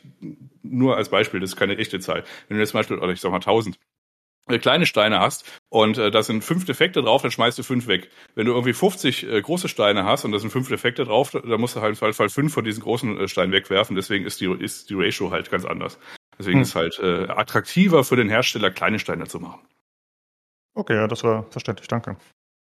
nur 0.63 0.97
als 0.97 1.09
Beispiel, 1.09 1.39
das 1.39 1.51
ist 1.51 1.55
keine 1.57 1.77
echte 1.77 1.99
Zahl. 1.99 2.23
Wenn 2.47 2.57
du 2.57 2.61
jetzt 2.61 2.71
zum 2.71 2.79
Beispiel, 2.79 2.97
oder 2.97 3.11
ich 3.11 3.21
sag 3.21 3.31
mal 3.31 3.37
1000, 3.37 3.77
äh, 4.47 4.59
kleine 4.59 4.85
Steine 4.85 5.19
hast 5.19 5.45
und 5.69 5.97
äh, 5.97 6.11
da 6.11 6.23
sind 6.23 6.43
fünf 6.43 6.65
Defekte 6.65 7.01
drauf, 7.01 7.21
dann 7.21 7.31
schmeißt 7.31 7.57
du 7.59 7.63
fünf 7.63 7.87
weg. 7.87 8.09
Wenn 8.35 8.45
du 8.45 8.53
irgendwie 8.53 8.73
50 8.73 9.27
äh, 9.27 9.41
große 9.41 9.67
Steine 9.67 10.03
hast 10.05 10.25
und 10.25 10.31
da 10.31 10.39
sind 10.39 10.49
fünf 10.49 10.67
Defekte 10.67 11.03
drauf, 11.03 11.31
dann 11.31 11.61
musst 11.61 11.75
du 11.75 11.81
halt 11.81 12.01
im 12.01 12.13
Fall 12.13 12.29
fünf 12.29 12.53
von 12.53 12.63
diesen 12.63 12.81
großen 12.81 13.19
äh, 13.19 13.27
Steinen 13.27 13.51
wegwerfen. 13.51 13.95
Deswegen 13.95 14.25
ist 14.25 14.41
die, 14.41 14.51
ist 14.51 14.89
die 14.89 14.95
Ratio 14.95 15.31
halt 15.31 15.51
ganz 15.51 15.65
anders. 15.65 15.99
Deswegen 16.41 16.57
hm. 16.57 16.63
ist 16.63 16.69
es 16.69 16.75
halt 16.75 16.99
äh, 16.99 17.31
attraktiver 17.31 18.03
für 18.03 18.15
den 18.15 18.27
Hersteller, 18.27 18.71
kleine 18.71 18.97
Steine 18.97 19.27
zu 19.27 19.39
machen. 19.39 19.61
Okay, 20.73 20.95
ja, 20.95 21.07
das 21.07 21.23
war 21.23 21.45
verständlich, 21.51 21.87
danke. 21.87 22.17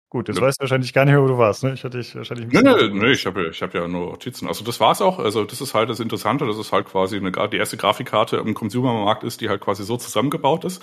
Gut, 0.09 0.30
jetzt 0.30 0.38
ja. 0.38 0.45
weißt 0.45 0.61
du 0.61 0.63
wahrscheinlich 0.63 0.93
gar 0.93 1.03
nicht 1.03 1.13
mehr, 1.13 1.22
wo 1.22 1.28
du 1.28 1.38
warst, 1.38 1.65
ne? 1.65 1.74
Ich 1.74 1.84
hatte 1.84 1.97
dich 1.97 2.15
wahrscheinlich 2.15 2.47
ein 2.47 2.63
Nee, 2.63 2.88
nee, 2.88 2.88
nee, 2.93 3.11
ich 3.11 3.26
habe 3.26 3.49
ich 3.49 3.61
hab 3.61 3.74
ja 3.74 3.86
nur 3.89 4.11
Notizen. 4.11 4.47
Also 4.47 4.63
das 4.63 4.80
war's 4.80 5.01
auch. 5.01 5.20
Also 5.20 5.43
das 5.43 5.59
ist 5.59 5.74
halt 5.74 5.89
das 5.89 5.99
Interessante, 5.99 6.45
dass 6.45 6.57
es 6.57 6.72
halt 6.72 6.86
quasi 6.86 7.18
eine, 7.18 7.32
die 7.49 7.57
erste 7.57 7.76
Grafikkarte 7.76 8.38
im 8.38 8.53
Consumermarkt 8.53 9.26
ist, 9.26 9.41
die 9.41 9.49
halt 9.49 9.59
quasi 9.59 9.84
so 9.84 9.97
zusammengebaut 9.97 10.63
ist. 10.63 10.82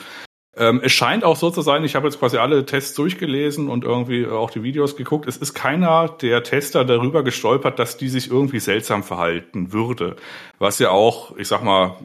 Ähm, 0.56 0.80
es 0.84 0.92
scheint 0.92 1.24
auch 1.24 1.36
so 1.36 1.50
zu 1.50 1.62
sein, 1.62 1.84
ich 1.84 1.96
habe 1.96 2.06
jetzt 2.06 2.18
quasi 2.18 2.36
alle 2.36 2.66
Tests 2.66 2.94
durchgelesen 2.94 3.68
und 3.68 3.82
irgendwie 3.82 4.26
auch 4.26 4.50
die 4.50 4.62
Videos 4.62 4.94
geguckt. 4.94 5.26
Es 5.26 5.36
ist 5.36 5.54
keiner 5.54 6.08
der 6.08 6.42
Tester 6.42 6.84
darüber 6.84 7.24
gestolpert, 7.24 7.78
dass 7.78 7.96
die 7.96 8.08
sich 8.08 8.30
irgendwie 8.30 8.60
seltsam 8.60 9.02
verhalten 9.02 9.72
würde. 9.72 10.16
Was 10.58 10.78
ja 10.78 10.90
auch, 10.90 11.36
ich 11.38 11.48
sag 11.48 11.64
mal, 11.64 11.96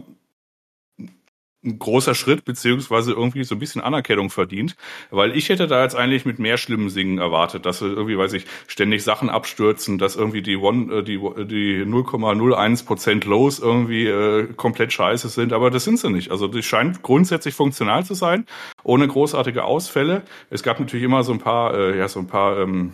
ein 1.63 1.77
großer 1.77 2.15
Schritt 2.15 2.45
beziehungsweise 2.45 3.11
irgendwie 3.11 3.43
so 3.43 3.55
ein 3.55 3.59
bisschen 3.59 3.81
Anerkennung 3.81 4.29
verdient, 4.29 4.75
weil 5.11 5.35
ich 5.35 5.49
hätte 5.49 5.67
da 5.67 5.83
jetzt 5.83 5.95
eigentlich 5.95 6.25
mit 6.25 6.39
mehr 6.39 6.57
schlimmen 6.57 6.89
Singen 6.89 7.17
erwartet, 7.17 7.65
dass 7.65 7.81
irgendwie, 7.81 8.17
weiß 8.17 8.33
ich, 8.33 8.45
ständig 8.67 9.03
Sachen 9.03 9.29
abstürzen, 9.29 9.97
dass 9.97 10.15
irgendwie 10.15 10.41
die 10.41 10.55
One, 10.55 10.99
äh, 10.99 11.03
die 11.03 11.17
die 11.17 11.83
0,01 11.85 12.85
Prozent 12.85 13.25
Lows 13.25 13.59
irgendwie 13.59 14.07
äh, 14.07 14.47
komplett 14.55 14.93
scheiße 14.93 15.27
sind, 15.27 15.51
aber 15.51 15.69
das 15.69 15.83
sind 15.83 15.99
sie 15.99 16.09
nicht. 16.09 16.31
Also 16.31 16.47
die 16.47 16.63
scheint 16.63 17.01
grundsätzlich 17.01 17.55
funktional 17.55 18.05
zu 18.05 18.13
sein, 18.13 18.45
ohne 18.83 19.07
großartige 19.07 19.65
Ausfälle. 19.65 20.23
Es 20.49 20.63
gab 20.63 20.79
natürlich 20.79 21.03
immer 21.03 21.23
so 21.23 21.33
ein 21.33 21.39
paar, 21.39 21.73
äh, 21.73 21.97
ja 21.97 22.07
so 22.07 22.19
ein 22.19 22.27
paar 22.27 22.57
ähm, 22.59 22.93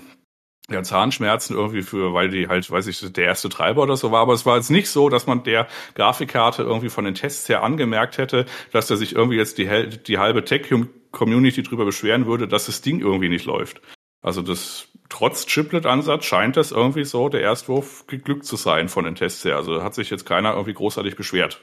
ja, 0.70 0.82
Zahnschmerzen 0.82 1.56
irgendwie 1.56 1.84
für, 1.84 2.14
weil 2.14 2.30
die 2.30 2.48
halt, 2.48 2.70
weiß 2.70 2.88
ich, 2.88 3.00
der 3.14 3.26
erste 3.26 3.50
Treiber 3.50 3.84
oder 3.84 3.98
so 3.98 4.12
war. 4.12 4.22
Aber 4.22 4.34
es 4.34 4.46
war 4.46 4.58
jetzt 4.58 4.72
nicht 4.72 4.90
so, 4.90 5.10
dass 5.10 5.28
man 5.28 5.44
der 5.44 5.68
Grafikkarte 5.94 6.64
irgendwie 6.64 6.90
von 6.90 7.06
den 7.06 7.14
Tests 7.14 7.48
her 7.48 7.64
angemerkt 7.64 8.18
hätte, 8.18 8.46
dass 8.72 8.88
da 8.88 8.96
sich 8.96 9.16
irgendwie 9.16 9.38
jetzt 9.38 9.58
die, 9.58 9.68
die 9.90 10.18
halbe 10.18 10.44
Tech-Community 10.44 11.62
drüber 11.64 11.86
beschweren 11.86 12.26
würde, 12.26 12.48
dass 12.48 12.66
das 12.66 12.82
Ding 12.82 13.00
irgendwie 13.00 13.30
nicht 13.30 13.46
läuft. 13.46 13.82
Also 14.22 14.42
das, 14.42 14.88
trotz 15.10 15.46
Chiplet-Ansatz 15.46 16.26
scheint 16.26 16.58
das 16.58 16.72
irgendwie 16.72 17.06
so 17.06 17.30
der 17.30 17.42
Erstwurf 17.42 18.08
geglückt 18.08 18.46
zu 18.46 18.56
sein 18.56 18.90
von 18.90 19.06
den 19.06 19.14
Tests 19.14 19.46
her. 19.46 19.58
Also 19.58 19.84
hat 19.84 19.94
sich 19.94 20.10
jetzt 20.10 20.26
keiner 20.26 20.54
irgendwie 20.54 20.74
großartig 20.74 21.16
beschwert. 21.16 21.62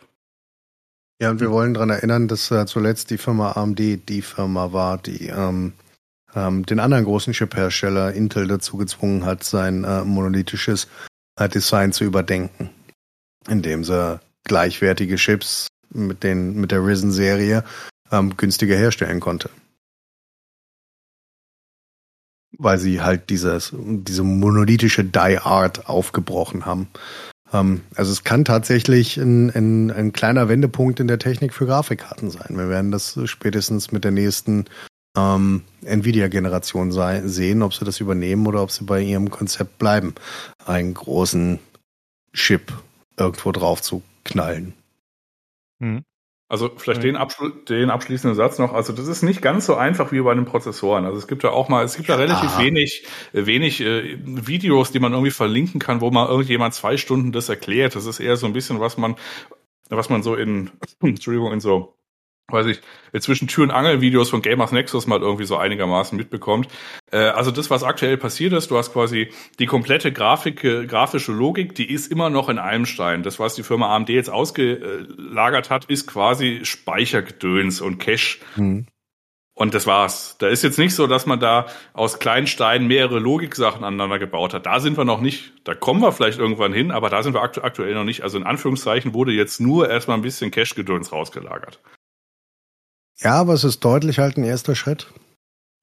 Ja, 1.20 1.30
und 1.30 1.40
wir 1.40 1.50
wollen 1.50 1.74
daran 1.74 1.90
erinnern, 1.90 2.28
dass 2.28 2.50
äh, 2.52 2.66
zuletzt 2.66 3.10
die 3.10 3.18
Firma 3.18 3.52
AMD 3.52 4.08
die 4.08 4.22
Firma 4.22 4.72
war, 4.72 4.98
die 4.98 5.26
ähm, 5.26 5.72
ähm, 6.34 6.64
den 6.66 6.80
anderen 6.80 7.04
großen 7.04 7.32
Chip-Hersteller 7.32 8.12
Intel 8.12 8.46
dazu 8.46 8.76
gezwungen 8.76 9.24
hat, 9.24 9.44
sein 9.44 9.84
äh, 9.84 10.04
monolithisches 10.04 10.88
äh, 11.38 11.48
Design 11.48 11.92
zu 11.92 12.04
überdenken, 12.04 12.70
indem 13.48 13.84
sie 13.84 14.20
gleichwertige 14.44 15.16
Chips 15.16 15.68
mit 15.90 16.22
den 16.22 16.54
mit 16.54 16.70
der 16.70 16.84
Risen-Serie 16.84 17.64
ähm, 18.10 18.36
günstiger 18.36 18.76
herstellen 18.76 19.20
konnte. 19.20 19.50
Weil 22.58 22.78
sie 22.78 23.00
halt 23.00 23.30
dieses, 23.30 23.72
diese 23.74 24.22
monolithische 24.22 25.04
Die-Art 25.04 25.88
aufgebrochen 25.88 26.66
haben. 26.66 26.88
Ähm, 27.52 27.82
also 27.94 28.12
es 28.12 28.24
kann 28.24 28.44
tatsächlich 28.44 29.16
ein, 29.16 29.50
ein, 29.50 29.90
ein 29.90 30.12
kleiner 30.12 30.48
Wendepunkt 30.48 31.00
in 31.00 31.08
der 31.08 31.18
Technik 31.18 31.54
für 31.54 31.66
Grafikkarten 31.66 32.30
sein. 32.30 32.56
Wir 32.56 32.68
werden 32.68 32.90
das 32.90 33.18
spätestens 33.24 33.92
mit 33.92 34.04
der 34.04 34.10
nächsten 34.12 34.66
ähm, 35.16 35.62
Nvidia-Generation 35.84 36.92
sehen, 37.28 37.62
ob 37.62 37.74
sie 37.74 37.84
das 37.84 38.00
übernehmen 38.00 38.46
oder 38.46 38.62
ob 38.62 38.70
sie 38.70 38.84
bei 38.84 39.00
ihrem 39.02 39.30
Konzept 39.30 39.78
bleiben, 39.78 40.14
einen 40.64 40.94
großen 40.94 41.58
Chip 42.32 42.72
irgendwo 43.16 43.52
drauf 43.52 43.82
zu 43.82 44.02
knallen. 44.24 44.74
Mhm. 45.78 46.04
Also 46.48 46.70
vielleicht 46.76 47.02
den, 47.02 47.16
abschli 47.16 47.50
den 47.66 47.88
abschließenden 47.88 48.36
Satz 48.36 48.58
noch. 48.58 48.74
Also 48.74 48.92
das 48.92 49.08
ist 49.08 49.22
nicht 49.22 49.40
ganz 49.40 49.64
so 49.64 49.74
einfach 49.74 50.12
wie 50.12 50.20
bei 50.20 50.34
den 50.34 50.44
Prozessoren. 50.44 51.06
Also 51.06 51.16
es 51.16 51.26
gibt 51.26 51.42
ja 51.44 51.50
auch 51.50 51.70
mal, 51.70 51.82
es 51.82 51.96
gibt 51.96 52.08
ja 52.08 52.16
relativ 52.16 52.50
Aha. 52.50 52.62
wenig, 52.62 53.06
wenig 53.32 53.80
äh, 53.80 54.18
Videos, 54.22 54.92
die 54.92 55.00
man 55.00 55.12
irgendwie 55.12 55.30
verlinken 55.30 55.80
kann, 55.80 56.02
wo 56.02 56.10
mal 56.10 56.28
irgendjemand 56.28 56.74
zwei 56.74 56.98
Stunden 56.98 57.32
das 57.32 57.48
erklärt. 57.48 57.96
Das 57.96 58.04
ist 58.04 58.20
eher 58.20 58.36
so 58.36 58.44
ein 58.44 58.52
bisschen, 58.52 58.80
was 58.80 58.98
man, 58.98 59.16
was 59.88 60.10
man 60.10 60.22
so 60.22 60.34
in, 60.34 60.70
Entschuldigung, 61.00 61.54
in 61.54 61.60
so 61.60 61.96
weiß 62.48 62.66
ich, 62.66 62.80
zwischen 63.22 63.48
Tür 63.48 63.64
und 63.64 63.70
Angel 63.70 64.00
Videos 64.00 64.30
von 64.30 64.42
Gamers 64.42 64.72
Nexus 64.72 65.06
mal 65.06 65.20
irgendwie 65.20 65.44
so 65.44 65.56
einigermaßen 65.56 66.16
mitbekommt. 66.16 66.68
Äh, 67.10 67.18
also 67.18 67.50
das, 67.50 67.70
was 67.70 67.82
aktuell 67.82 68.16
passiert 68.16 68.52
ist, 68.52 68.70
du 68.70 68.76
hast 68.76 68.92
quasi 68.92 69.30
die 69.58 69.66
komplette 69.66 70.12
Grafik, 70.12 70.62
äh, 70.64 70.86
grafische 70.86 71.32
Logik, 71.32 71.74
die 71.74 71.90
ist 71.90 72.10
immer 72.10 72.30
noch 72.30 72.48
in 72.48 72.58
einem 72.58 72.86
Stein. 72.86 73.22
Das, 73.22 73.38
was 73.38 73.54
die 73.54 73.62
Firma 73.62 73.94
AMD 73.94 74.10
jetzt 74.10 74.30
ausgelagert 74.30 75.70
hat, 75.70 75.86
ist 75.86 76.06
quasi 76.06 76.60
Speichergedöns 76.64 77.80
und 77.80 77.98
Cache. 77.98 78.38
Mhm. 78.56 78.86
Und 79.54 79.74
das 79.74 79.86
war's. 79.86 80.36
Da 80.38 80.48
ist 80.48 80.64
jetzt 80.64 80.78
nicht 80.78 80.94
so, 80.94 81.06
dass 81.06 81.26
man 81.26 81.38
da 81.38 81.66
aus 81.92 82.18
kleinen 82.18 82.46
Steinen 82.46 82.88
mehrere 82.88 83.18
Logiksachen 83.18 83.84
aneinander 83.84 84.18
gebaut 84.18 84.54
hat. 84.54 84.64
Da 84.64 84.80
sind 84.80 84.96
wir 84.96 85.04
noch 85.04 85.20
nicht. 85.20 85.52
Da 85.64 85.74
kommen 85.74 86.00
wir 86.00 86.10
vielleicht 86.10 86.38
irgendwann 86.38 86.72
hin, 86.72 86.90
aber 86.90 87.10
da 87.10 87.22
sind 87.22 87.34
wir 87.34 87.42
aktu 87.42 87.60
aktuell 87.60 87.94
noch 87.94 88.04
nicht. 88.04 88.22
Also 88.22 88.38
in 88.38 88.44
Anführungszeichen 88.44 89.12
wurde 89.12 89.32
jetzt 89.32 89.60
nur 89.60 89.90
erstmal 89.90 90.16
ein 90.16 90.22
bisschen 90.22 90.50
Cache-Gedöns 90.50 91.12
rausgelagert. 91.12 91.80
Ja, 93.22 93.34
aber 93.34 93.54
es 93.54 93.64
ist 93.64 93.84
deutlich 93.84 94.18
halt 94.18 94.36
ein 94.36 94.44
erster 94.44 94.74
Schritt. 94.74 95.06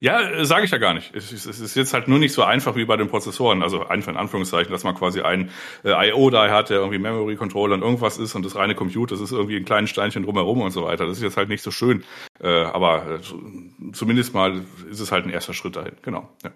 Ja, 0.02 0.20
äh, 0.22 0.46
sage 0.46 0.64
ich 0.64 0.70
ja 0.70 0.78
gar 0.78 0.94
nicht. 0.94 1.14
Es 1.14 1.30
ist 1.30 1.74
jetzt 1.74 1.92
halt 1.92 2.08
nur 2.08 2.18
nicht 2.18 2.32
so 2.32 2.42
einfach 2.42 2.74
wie 2.74 2.86
bei 2.86 2.96
den 2.96 3.08
Prozessoren. 3.08 3.62
Also 3.62 3.86
einfach 3.86 4.10
in 4.10 4.16
Anführungszeichen, 4.16 4.72
dass 4.72 4.82
man 4.82 4.94
quasi 4.94 5.20
ein 5.20 5.50
äh, 5.84 6.08
I.O. 6.08 6.30
da 6.30 6.48
hat, 6.50 6.70
der 6.70 6.78
irgendwie 6.78 6.98
Memory 6.98 7.36
Controller 7.36 7.74
und 7.74 7.82
irgendwas 7.82 8.16
ist 8.16 8.34
und 8.34 8.44
das 8.44 8.56
reine 8.56 8.74
Computer, 8.74 9.14
das 9.14 9.20
ist 9.20 9.32
irgendwie 9.32 9.56
ein 9.56 9.66
kleines 9.66 9.90
Steinchen 9.90 10.22
drumherum 10.22 10.62
und 10.62 10.70
so 10.70 10.84
weiter. 10.84 11.06
Das 11.06 11.18
ist 11.18 11.22
jetzt 11.22 11.36
halt 11.36 11.50
nicht 11.50 11.62
so 11.62 11.70
schön. 11.70 12.02
Äh, 12.40 12.48
aber 12.48 13.20
äh, 13.20 13.92
zumindest 13.92 14.32
mal 14.32 14.62
ist 14.90 15.00
es 15.00 15.12
halt 15.12 15.26
ein 15.26 15.30
erster 15.30 15.52
Schritt 15.52 15.76
dahin. 15.76 15.92
Genau. 16.00 16.30
Ja. 16.42 16.50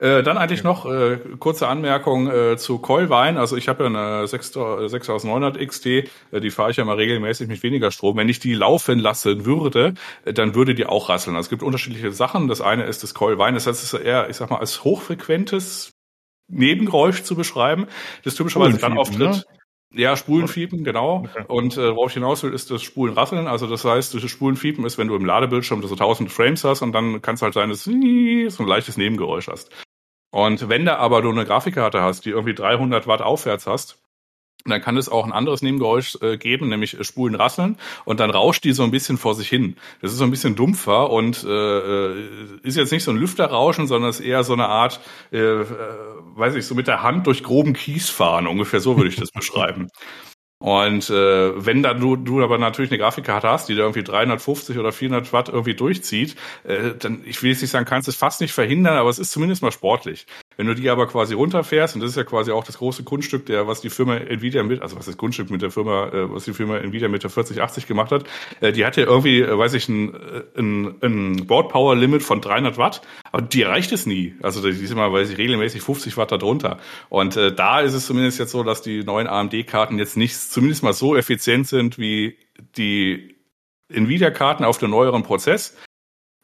Äh, 0.00 0.22
dann 0.22 0.38
eigentlich 0.38 0.62
noch 0.62 0.86
äh, 0.86 1.18
kurze 1.40 1.66
Anmerkung 1.66 2.30
äh, 2.30 2.56
zu 2.56 2.78
Coilwein. 2.78 3.36
Also 3.36 3.56
ich 3.56 3.68
habe 3.68 3.84
ja 3.84 3.88
eine 3.88 4.28
6900 4.28 5.58
XT, 5.58 5.86
äh, 5.86 6.04
die 6.40 6.50
fahre 6.50 6.70
ich 6.70 6.76
ja 6.76 6.84
mal 6.84 6.96
regelmäßig 6.96 7.48
mit 7.48 7.62
weniger 7.64 7.90
Strom. 7.90 8.16
Wenn 8.16 8.28
ich 8.28 8.38
die 8.38 8.54
laufen 8.54 9.00
lassen 9.00 9.44
würde, 9.44 9.94
äh, 10.24 10.32
dann 10.32 10.54
würde 10.54 10.76
die 10.76 10.86
auch 10.86 11.08
rasseln. 11.08 11.34
Also 11.34 11.46
es 11.46 11.50
gibt 11.50 11.64
unterschiedliche 11.64 12.12
Sachen. 12.12 12.46
Das 12.46 12.60
eine 12.60 12.84
ist 12.84 13.02
das 13.02 13.14
Coilwein, 13.14 13.54
das 13.54 13.66
heißt, 13.66 13.82
es 13.82 13.92
ist 13.92 14.00
eher, 14.00 14.30
ich 14.30 14.36
sag 14.36 14.50
mal, 14.50 14.58
als 14.58 14.84
hochfrequentes 14.84 15.90
Nebengeräusch 16.48 17.24
zu 17.24 17.34
beschreiben, 17.34 17.86
das 18.22 18.36
typischerweise 18.36 18.78
dann 18.78 18.96
auftritt. 18.96 19.18
Ne? 19.18 19.42
Ja, 19.94 20.16
Spulenfiepen, 20.16 20.84
genau. 20.84 21.24
Okay. 21.24 21.44
Und 21.48 21.76
äh, 21.76 21.96
worauf 21.96 22.10
ich 22.10 22.14
hinaus 22.14 22.42
will, 22.42 22.52
ist 22.52 22.70
das 22.70 22.82
Spulenrasseln. 22.82 23.46
Also 23.46 23.66
das 23.66 23.84
heißt, 23.84 24.14
das 24.14 24.30
Spulenfiepen 24.30 24.84
ist, 24.84 24.98
wenn 24.98 25.08
du 25.08 25.16
im 25.16 25.24
Ladebildschirm 25.24 25.82
so 25.82 25.94
1000 25.94 26.30
Frames 26.30 26.62
hast 26.62 26.82
und 26.82 26.92
dann 26.92 27.22
kann 27.22 27.36
es 27.36 27.42
halt 27.42 27.54
sein, 27.54 27.70
dass 27.70 27.84
du 27.84 28.50
so 28.50 28.62
ein 28.62 28.68
leichtes 28.68 28.96
Nebengeräusch 28.96 29.48
hast. 29.48 29.70
Und 30.30 30.68
wenn 30.68 30.84
da 30.84 30.96
aber 30.96 31.22
du 31.22 31.30
eine 31.30 31.44
Grafikkarte 31.44 32.02
hast, 32.02 32.24
die 32.24 32.30
irgendwie 32.30 32.54
300 32.54 33.06
Watt 33.06 33.22
aufwärts 33.22 33.66
hast, 33.66 33.98
dann 34.66 34.82
kann 34.82 34.96
es 34.96 35.08
auch 35.08 35.24
ein 35.24 35.32
anderes 35.32 35.62
Nebengeräusch 35.62 36.18
äh, 36.20 36.36
geben, 36.36 36.68
nämlich 36.68 36.98
äh, 36.98 37.04
Spulen 37.04 37.34
rasseln 37.34 37.76
und 38.04 38.20
dann 38.20 38.30
rauscht 38.30 38.64
die 38.64 38.72
so 38.72 38.82
ein 38.82 38.90
bisschen 38.90 39.16
vor 39.16 39.34
sich 39.34 39.48
hin. 39.48 39.76
Das 40.02 40.12
ist 40.12 40.18
so 40.18 40.24
ein 40.24 40.30
bisschen 40.30 40.56
dumpfer 40.56 41.10
und 41.10 41.44
äh, 41.44 41.48
äh 41.48 42.28
ist 42.62 42.76
jetzt 42.76 42.92
nicht 42.92 43.04
so 43.04 43.10
ein 43.10 43.16
Lüfterrauschen, 43.16 43.86
sondern 43.86 44.10
ist 44.10 44.20
eher 44.20 44.44
so 44.44 44.52
eine 44.52 44.68
Art, 44.68 45.00
äh, 45.32 45.38
äh, 45.38 45.66
weiß 46.34 46.54
ich, 46.56 46.66
so 46.66 46.74
mit 46.74 46.86
der 46.86 47.02
Hand 47.02 47.26
durch 47.26 47.42
groben 47.42 47.72
Kies 47.72 48.10
fahren. 48.10 48.46
Ungefähr 48.46 48.80
so 48.80 48.96
würde 48.96 49.08
ich 49.08 49.16
das 49.16 49.30
beschreiben. 49.32 49.88
Und 50.60 51.08
äh, 51.08 51.64
wenn 51.64 51.84
da 51.84 51.94
du, 51.94 52.16
du 52.16 52.42
aber 52.42 52.58
natürlich 52.58 52.90
eine 52.90 52.98
Grafikkarte 52.98 53.48
hast, 53.48 53.68
die 53.68 53.76
da 53.76 53.82
irgendwie 53.82 54.02
350 54.02 54.76
oder 54.78 54.90
400 54.90 55.32
Watt 55.32 55.48
irgendwie 55.48 55.74
durchzieht, 55.74 56.34
äh, 56.64 56.94
dann, 56.98 57.22
ich 57.24 57.42
will 57.42 57.50
jetzt 57.50 57.62
nicht 57.62 57.70
sagen, 57.70 57.86
kannst 57.86 58.08
es 58.08 58.16
fast 58.16 58.40
nicht 58.40 58.52
verhindern, 58.52 58.96
aber 58.96 59.08
es 59.08 59.20
ist 59.20 59.30
zumindest 59.30 59.62
mal 59.62 59.70
sportlich. 59.70 60.26
Wenn 60.58 60.66
du 60.66 60.74
die 60.74 60.90
aber 60.90 61.06
quasi 61.06 61.34
runterfährst, 61.34 61.94
und 61.94 62.00
das 62.00 62.10
ist 62.10 62.16
ja 62.16 62.24
quasi 62.24 62.50
auch 62.50 62.64
das 62.64 62.78
große 62.78 63.04
Kunststück, 63.04 63.46
der, 63.46 63.68
was 63.68 63.80
die 63.80 63.90
Firma 63.90 64.16
Nvidia 64.16 64.64
mit, 64.64 64.82
also 64.82 64.96
was 64.96 65.06
das 65.06 65.16
Kunststück 65.16 65.50
mit 65.50 65.62
der 65.62 65.70
Firma, 65.70 66.08
äh, 66.08 66.34
was 66.34 66.46
die 66.46 66.52
Firma 66.52 66.78
Nvidia 66.78 67.06
mit 67.06 67.22
der 67.22 67.30
4080 67.30 67.86
gemacht 67.86 68.10
hat, 68.10 68.24
äh, 68.60 68.72
die 68.72 68.84
hat 68.84 68.96
ja 68.96 69.04
irgendwie, 69.04 69.40
äh, 69.40 69.56
weiß 69.56 69.74
ich, 69.74 69.88
ein, 69.88 70.14
äh, 70.14 70.42
ein, 70.56 70.96
ein 71.00 71.46
Board 71.46 71.68
Power 71.68 71.94
Limit 71.94 72.24
von 72.24 72.40
300 72.40 72.76
Watt, 72.76 73.02
aber 73.30 73.42
die 73.42 73.62
erreicht 73.62 73.92
es 73.92 74.04
nie. 74.04 74.34
Also 74.42 74.60
die 74.60 74.70
ist 74.70 74.90
immer, 74.90 75.12
weiß 75.12 75.30
ich, 75.30 75.38
regelmäßig 75.38 75.80
50 75.80 76.16
Watt 76.16 76.32
darunter. 76.32 76.78
Und 77.08 77.36
äh, 77.36 77.54
da 77.54 77.78
ist 77.78 77.94
es 77.94 78.06
zumindest 78.06 78.40
jetzt 78.40 78.50
so, 78.50 78.64
dass 78.64 78.82
die 78.82 79.04
neuen 79.04 79.28
AMD-Karten 79.28 79.96
jetzt 79.96 80.16
nicht 80.16 80.36
zumindest 80.36 80.82
mal 80.82 80.92
so 80.92 81.14
effizient 81.14 81.68
sind 81.68 81.98
wie 82.00 82.36
die 82.76 83.36
Nvidia-Karten 83.90 84.64
auf 84.64 84.78
dem 84.78 84.90
neueren 84.90 85.22
Prozess. 85.22 85.76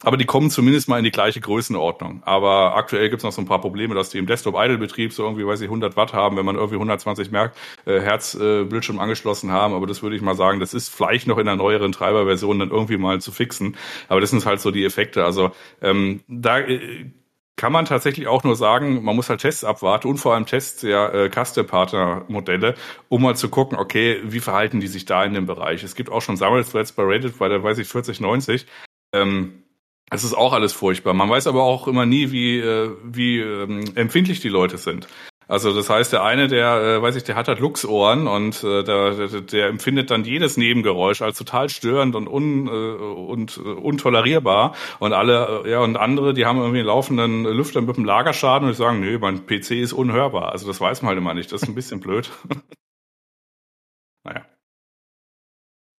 Aber 0.02 0.16
die 0.18 0.26
kommen 0.26 0.50
zumindest 0.50 0.88
mal 0.88 0.98
in 0.98 1.04
die 1.04 1.10
gleiche 1.10 1.40
Größenordnung. 1.40 2.22
Aber 2.24 2.76
aktuell 2.76 3.08
gibt 3.08 3.20
es 3.20 3.24
noch 3.24 3.32
so 3.32 3.40
ein 3.40 3.46
paar 3.46 3.60
Probleme, 3.60 3.94
dass 3.94 4.10
die 4.10 4.18
im 4.18 4.26
Desktop-Idle-Betrieb 4.26 5.12
so 5.12 5.22
irgendwie, 5.22 5.46
weiß 5.46 5.60
ich, 5.60 5.68
100 5.68 5.96
Watt 5.96 6.12
haben, 6.12 6.36
wenn 6.36 6.44
man 6.44 6.56
irgendwie 6.56 6.74
120 6.74 7.30
Merk, 7.30 7.54
äh, 7.86 8.00
Hertz 8.00 8.34
äh, 8.34 8.64
Bildschirm 8.64 8.98
angeschlossen 8.98 9.50
haben. 9.50 9.72
Aber 9.72 9.86
das 9.86 10.02
würde 10.02 10.16
ich 10.16 10.22
mal 10.22 10.34
sagen, 10.34 10.60
das 10.60 10.74
ist 10.74 10.88
vielleicht 10.88 11.26
noch 11.26 11.38
in 11.38 11.46
der 11.46 11.56
neueren 11.56 11.92
Treiberversion 11.92 12.58
dann 12.58 12.70
irgendwie 12.70 12.98
mal 12.98 13.20
zu 13.20 13.32
fixen. 13.32 13.76
Aber 14.08 14.20
das 14.20 14.30
sind 14.30 14.44
halt 14.44 14.60
so 14.60 14.70
die 14.70 14.84
Effekte. 14.84 15.24
Also 15.24 15.52
ähm, 15.80 16.22
da 16.28 16.58
äh, 16.58 17.10
kann 17.56 17.72
man 17.72 17.86
tatsächlich 17.86 18.26
auch 18.26 18.44
nur 18.44 18.56
sagen, 18.56 19.04
man 19.04 19.16
muss 19.16 19.30
halt 19.30 19.40
Tests 19.40 19.64
abwarten 19.64 20.08
und 20.08 20.18
vor 20.18 20.34
allem 20.34 20.44
Tests 20.44 20.80
der 20.80 21.14
äh, 21.14 21.30
Custom-Partner-Modelle, 21.30 22.74
um 23.08 23.22
mal 23.22 23.36
zu 23.36 23.48
gucken, 23.48 23.78
okay, 23.78 24.20
wie 24.24 24.40
verhalten 24.40 24.80
die 24.80 24.88
sich 24.88 25.04
da 25.04 25.24
in 25.24 25.34
dem 25.34 25.46
Bereich. 25.46 25.82
Es 25.82 25.94
gibt 25.94 26.10
auch 26.10 26.20
schon 26.20 26.36
Sammelthreads 26.36 26.92
bei 26.92 27.04
Reddit, 27.04 27.38
bei 27.38 27.48
der 27.48 27.62
weiß 27.62 27.78
ich 27.78 27.88
4090. 27.88 28.66
Ähm, 29.12 29.63
es 30.10 30.24
ist 30.24 30.34
auch 30.34 30.52
alles 30.52 30.72
furchtbar. 30.72 31.14
Man 31.14 31.30
weiß 31.30 31.46
aber 31.46 31.62
auch 31.62 31.88
immer 31.88 32.06
nie, 32.06 32.30
wie, 32.30 32.58
äh, 32.58 32.90
wie 33.04 33.40
ähm, 33.40 33.84
empfindlich 33.94 34.40
die 34.40 34.48
Leute 34.48 34.78
sind. 34.78 35.08
Also 35.46 35.74
das 35.74 35.90
heißt, 35.90 36.12
der 36.12 36.22
eine, 36.22 36.48
der, 36.48 36.80
äh, 36.80 37.02
weiß 37.02 37.16
ich, 37.16 37.24
der 37.24 37.36
hat 37.36 37.48
halt 37.48 37.58
Luchsohren 37.58 38.26
und 38.26 38.64
äh, 38.64 38.82
der, 38.82 39.10
der, 39.10 39.40
der 39.42 39.66
empfindet 39.68 40.10
dann 40.10 40.24
jedes 40.24 40.56
Nebengeräusch 40.56 41.20
als 41.20 41.36
total 41.36 41.68
störend 41.68 42.16
und, 42.16 42.28
un, 42.28 42.66
äh, 42.66 42.70
und 42.70 43.58
äh, 43.58 43.60
untolerierbar. 43.60 44.74
Und 45.00 45.12
alle, 45.12 45.62
äh, 45.64 45.70
ja, 45.72 45.80
und 45.80 45.96
andere, 45.96 46.32
die 46.32 46.46
haben 46.46 46.58
irgendwie 46.58 46.78
einen 46.78 46.86
laufenden 46.86 47.44
Lüfter 47.44 47.82
mit 47.82 47.96
einem 47.96 48.06
Lagerschaden 48.06 48.66
und 48.66 48.74
die 48.74 48.78
sagen, 48.78 49.00
nö, 49.00 49.18
mein 49.18 49.44
PC 49.46 49.72
ist 49.72 49.92
unhörbar. 49.92 50.52
Also 50.52 50.66
das 50.66 50.80
weiß 50.80 51.02
man 51.02 51.10
halt 51.10 51.18
immer 51.18 51.34
nicht. 51.34 51.52
Das 51.52 51.62
ist 51.62 51.68
ein 51.68 51.74
bisschen 51.74 52.00
blöd. 52.00 52.30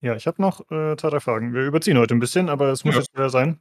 Ja, 0.05 0.15
ich 0.15 0.27
habe 0.27 0.39
noch 0.39 0.61
äh, 0.69 0.95
zwei, 0.97 1.09
drei 1.09 1.19
Fragen. 1.19 1.55
Wir 1.55 1.65
überziehen 1.65 1.97
heute 1.97 2.13
ein 2.13 2.19
bisschen, 2.19 2.47
aber 2.47 2.67
es 2.67 2.85
muss 2.85 2.93
ja. 2.93 3.01
jetzt 3.01 3.11
wieder 3.15 3.31
sein. 3.31 3.59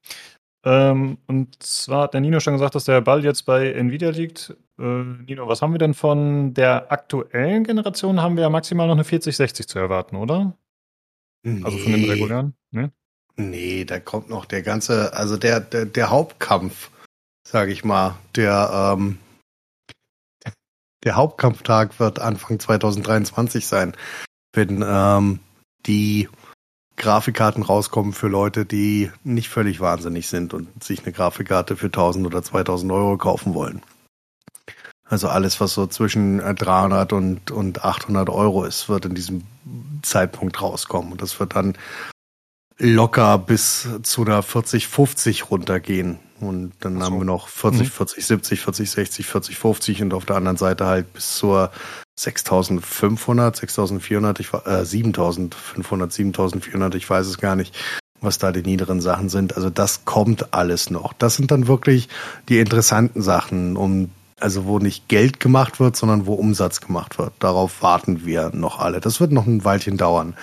Ähm, 0.63 1.17
und 1.27 1.63
zwar 1.63 2.03
hat 2.03 2.13
der 2.13 2.21
Nino 2.21 2.39
schon 2.39 2.53
gesagt, 2.53 2.75
dass 2.75 2.85
der 2.85 3.01
Ball 3.01 3.25
jetzt 3.25 3.47
bei 3.47 3.73
Nvidia 3.73 4.11
liegt. 4.11 4.55
Äh, 4.79 4.83
Nino, 4.83 5.49
was 5.49 5.63
haben 5.63 5.73
wir 5.73 5.79
denn 5.79 5.95
von 5.95 6.53
der 6.53 6.93
aktuellen 6.93 7.65
Generation? 7.65 8.21
Haben 8.21 8.37
wir 8.37 8.43
ja 8.43 8.51
maximal 8.51 8.87
noch 8.87 8.93
eine 8.93 9.05
4060 9.05 9.67
zu 9.67 9.79
erwarten, 9.79 10.17
oder? 10.17 10.55
Nee. 11.45 11.65
Also 11.65 11.79
von 11.79 11.93
den 11.93 12.11
regulären? 12.11 12.55
Nee? 12.71 12.91
Nee, 13.37 13.87
da 13.87 13.99
kommt 13.99 14.29
noch 14.29 14.45
der 14.45 14.61
ganze, 14.61 15.15
also 15.15 15.39
der, 15.39 15.61
der, 15.61 15.87
der 15.87 16.11
Hauptkampf, 16.11 16.91
sage 17.49 17.73
ich 17.73 17.85
mal, 17.85 18.17
der, 18.37 18.97
ähm, 18.99 19.19
der 21.05 21.17
Hauptkampftag 21.17 21.99
wird 21.99 22.19
Anfang 22.19 22.61
2023 22.61 23.67
sein, 23.67 23.97
wenn 24.53 24.85
ähm, 24.87 25.41
die 25.87 26.29
Grafikkarten 26.97 27.63
rauskommen 27.63 28.13
für 28.13 28.29
Leute, 28.29 28.65
die 28.65 29.11
nicht 29.25 29.49
völlig 29.49 29.81
wahnsinnig 29.81 30.29
sind 30.29 30.55
und 30.55 30.83
sich 30.83 31.03
eine 31.03 31.13
Grafikkarte 31.13 31.77
für 31.77 31.87
1000 31.87 32.27
oder 32.27 32.43
2000 32.43 32.93
Euro 32.93 33.17
kaufen 33.17 33.55
wollen. 33.55 33.83
Also 35.07 35.29
alles, 35.29 35.61
was 35.61 35.75
so 35.75 35.87
zwischen 35.87 36.39
300 36.39 37.13
und, 37.13 37.51
und 37.51 37.85
800 37.85 38.31
Euro 38.31 38.65
ist, 38.65 38.89
wird 38.89 39.05
in 39.05 39.15
diesem 39.15 39.43
Zeitpunkt 40.03 40.63
rauskommen. 40.63 41.13
Und 41.13 41.23
das 41.23 41.39
wird 41.39 41.55
dann 41.57 41.77
locker 42.79 43.39
bis 43.39 43.89
zu 44.03 44.25
einer 44.25 44.43
40, 44.43 44.89
50 44.89 45.51
runtergehen. 45.51 46.19
Und 46.49 46.73
dann 46.81 46.99
so. 46.99 47.05
haben 47.05 47.19
wir 47.19 47.25
noch 47.25 47.49
40, 47.49 47.83
mhm. 47.83 47.91
40, 47.91 48.27
70, 48.27 48.61
40, 48.61 48.91
60, 48.91 49.27
40, 49.27 49.57
50 49.57 50.03
und 50.03 50.15
auf 50.15 50.25
der 50.25 50.37
anderen 50.37 50.57
Seite 50.57 50.87
halt 50.87 51.13
bis 51.13 51.37
zur 51.37 51.71
6500, 52.17 53.57
6400, 53.57 54.41
ich, 54.41 54.53
äh, 54.53 54.85
7500, 54.85 56.13
7400, 56.13 56.95
ich 56.95 57.09
weiß 57.09 57.27
es 57.27 57.39
gar 57.39 57.57
nicht, 57.57 57.75
was 58.21 58.39
da 58.39 58.53
die 58.53 58.63
niederen 58.63 59.01
Sachen 59.01 59.29
sind. 59.29 59.57
Also 59.57 59.71
das 59.71 60.05
kommt 60.05 60.55
alles 60.55 60.91
noch. 60.91 61.13
Das 61.13 61.37
sind 61.37 61.51
dann 61.51 61.67
wirklich 61.67 62.09
die 62.49 62.59
interessanten 62.59 63.23
Sachen, 63.23 63.77
um 63.77 64.11
also 64.41 64.67
wo 64.67 64.79
nicht 64.79 65.09
Geld 65.09 65.41
gemacht 65.41 65.81
wird, 65.81 65.97
sondern 65.97 66.27
wo 66.27 66.35
Umsatz 66.35 66.81
gemacht 66.81 67.19
wird. 67.19 67.33
Darauf 67.39 67.83
warten 67.83 68.27
wir 68.27 68.51
noch 68.53 68.79
alle. 68.79 69.01
Das 69.01 69.21
wird 69.21 69.33
noch 69.33 69.47
ein 69.47 69.65
Weilchen 69.65 69.97
dauern. 69.97 70.35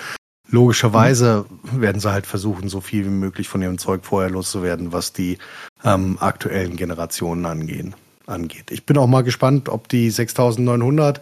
Logischerweise 0.51 1.45
werden 1.71 2.01
sie 2.01 2.11
halt 2.11 2.27
versuchen, 2.27 2.67
so 2.67 2.81
viel 2.81 3.05
wie 3.05 3.09
möglich 3.09 3.47
von 3.47 3.61
ihrem 3.61 3.77
Zeug 3.77 4.03
vorher 4.03 4.29
loszuwerden, 4.29 4.91
was 4.91 5.13
die 5.13 5.37
ähm, 5.83 6.17
aktuellen 6.19 6.75
Generationen 6.75 7.45
angehen, 7.45 7.95
angeht. 8.27 8.69
Ich 8.69 8.85
bin 8.85 8.97
auch 8.97 9.07
mal 9.07 9.23
gespannt, 9.23 9.69
ob 9.69 9.87
die 9.87 10.11
6900 10.11 11.21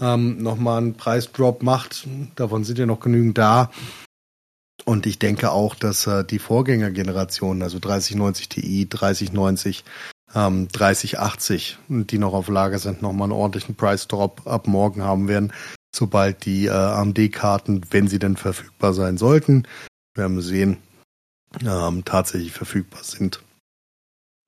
ähm, 0.00 0.42
nochmal 0.42 0.78
einen 0.78 0.94
Preisdrop 0.94 1.62
macht. 1.62 2.08
Davon 2.36 2.64
sind 2.64 2.78
ja 2.78 2.86
noch 2.86 3.00
genügend 3.00 3.36
da. 3.36 3.70
Und 4.86 5.04
ich 5.04 5.18
denke 5.18 5.50
auch, 5.50 5.74
dass 5.74 6.06
äh, 6.06 6.24
die 6.24 6.38
Vorgängergenerationen, 6.38 7.62
also 7.62 7.78
3090 7.78 8.48
Ti, 8.48 8.88
3090, 8.88 9.84
ähm, 10.34 10.68
3080, 10.68 11.76
die 11.88 12.18
noch 12.18 12.32
auf 12.32 12.48
Lager 12.48 12.78
sind, 12.78 13.02
nochmal 13.02 13.26
einen 13.26 13.38
ordentlichen 13.38 13.74
Price-Drop 13.74 14.46
ab 14.46 14.66
morgen 14.68 15.02
haben 15.02 15.28
werden, 15.28 15.52
sobald 15.94 16.44
die 16.44 16.66
äh, 16.66 16.70
AMD-Karten, 16.70 17.86
wenn 17.90 18.08
sie 18.08 18.18
denn 18.18 18.36
verfügbar 18.36 18.94
sein 18.94 19.18
sollten, 19.18 19.66
werden 20.14 20.36
wir 20.36 20.42
sehen, 20.42 20.78
ähm, 21.64 22.04
tatsächlich 22.04 22.52
verfügbar 22.52 23.02
sind. 23.04 23.42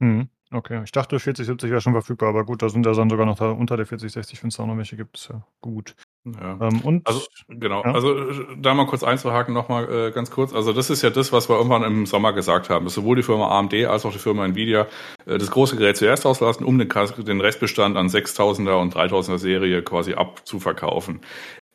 Mhm. 0.00 0.28
Okay, 0.50 0.82
ich 0.84 0.92
dachte 0.92 1.18
4070 1.18 1.70
wäre 1.70 1.80
schon 1.80 1.94
verfügbar, 1.94 2.28
aber 2.28 2.44
gut, 2.44 2.60
da 2.60 2.68
sind 2.68 2.84
ja 2.84 2.92
dann 2.92 3.08
sogar 3.08 3.24
noch 3.24 3.38
da 3.38 3.50
unter 3.50 3.76
der 3.76 3.86
4060, 3.86 4.42
wenn 4.42 4.48
es 4.48 4.56
da 4.56 4.66
noch 4.66 4.76
welche 4.76 4.96
gibt, 4.96 5.16
ist 5.16 5.28
ja 5.28 5.46
gut. 5.62 5.94
Ja. 6.24 6.56
Ähm, 6.60 7.02
also 7.04 7.22
genau, 7.48 7.82
ja. 7.82 7.92
also 7.92 8.14
da 8.56 8.74
mal 8.74 8.86
kurz 8.86 9.02
einzuhaken 9.02 9.52
nochmal 9.52 9.90
äh, 9.90 10.10
ganz 10.12 10.30
kurz. 10.30 10.54
Also 10.54 10.72
das 10.72 10.88
ist 10.88 11.02
ja 11.02 11.10
das, 11.10 11.32
was 11.32 11.48
wir 11.48 11.56
irgendwann 11.56 11.82
im 11.82 12.06
Sommer 12.06 12.32
gesagt 12.32 12.70
haben, 12.70 12.84
dass 12.84 12.94
sowohl 12.94 13.16
die 13.16 13.24
Firma 13.24 13.58
AMD 13.58 13.74
als 13.86 14.06
auch 14.06 14.12
die 14.12 14.18
Firma 14.18 14.44
Nvidia 14.44 14.86
äh, 15.26 15.38
das 15.38 15.50
große 15.50 15.76
Gerät 15.76 15.96
zuerst 15.96 16.24
auslassen, 16.24 16.64
um 16.64 16.78
den, 16.78 16.88
den 17.26 17.40
Restbestand 17.40 17.96
an 17.96 18.06
6000er 18.06 18.80
und 18.80 18.94
3000er 18.94 19.38
Serie 19.38 19.82
quasi 19.82 20.14
abzuverkaufen. 20.14 21.22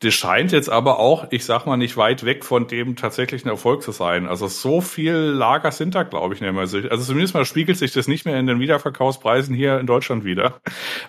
Das 0.02 0.14
scheint 0.14 0.52
jetzt 0.52 0.70
aber 0.70 1.00
auch, 1.00 1.26
ich 1.32 1.44
sag 1.44 1.66
mal, 1.66 1.76
nicht 1.76 1.98
weit 1.98 2.24
weg 2.24 2.46
von 2.46 2.68
dem 2.68 2.96
tatsächlichen 2.96 3.50
Erfolg 3.50 3.82
zu 3.82 3.92
sein. 3.92 4.28
Also 4.28 4.48
so 4.48 4.80
viel 4.80 5.16
Lager 5.16 5.72
sind 5.72 5.96
da, 5.96 6.04
glaube 6.04 6.36
ich, 6.36 6.42
nicht 6.42 6.54
mehr. 6.54 6.62
Also 6.62 6.80
zumindest 6.82 7.34
mal 7.34 7.46
spiegelt 7.46 7.80
sich 7.80 7.94
das 7.94 8.08
nicht 8.08 8.24
mehr 8.24 8.40
in 8.40 8.46
den 8.46 8.60
Wiederverkaufspreisen 8.60 9.56
hier 9.56 9.80
in 9.80 9.88
Deutschland 9.88 10.24
wieder. 10.24 10.60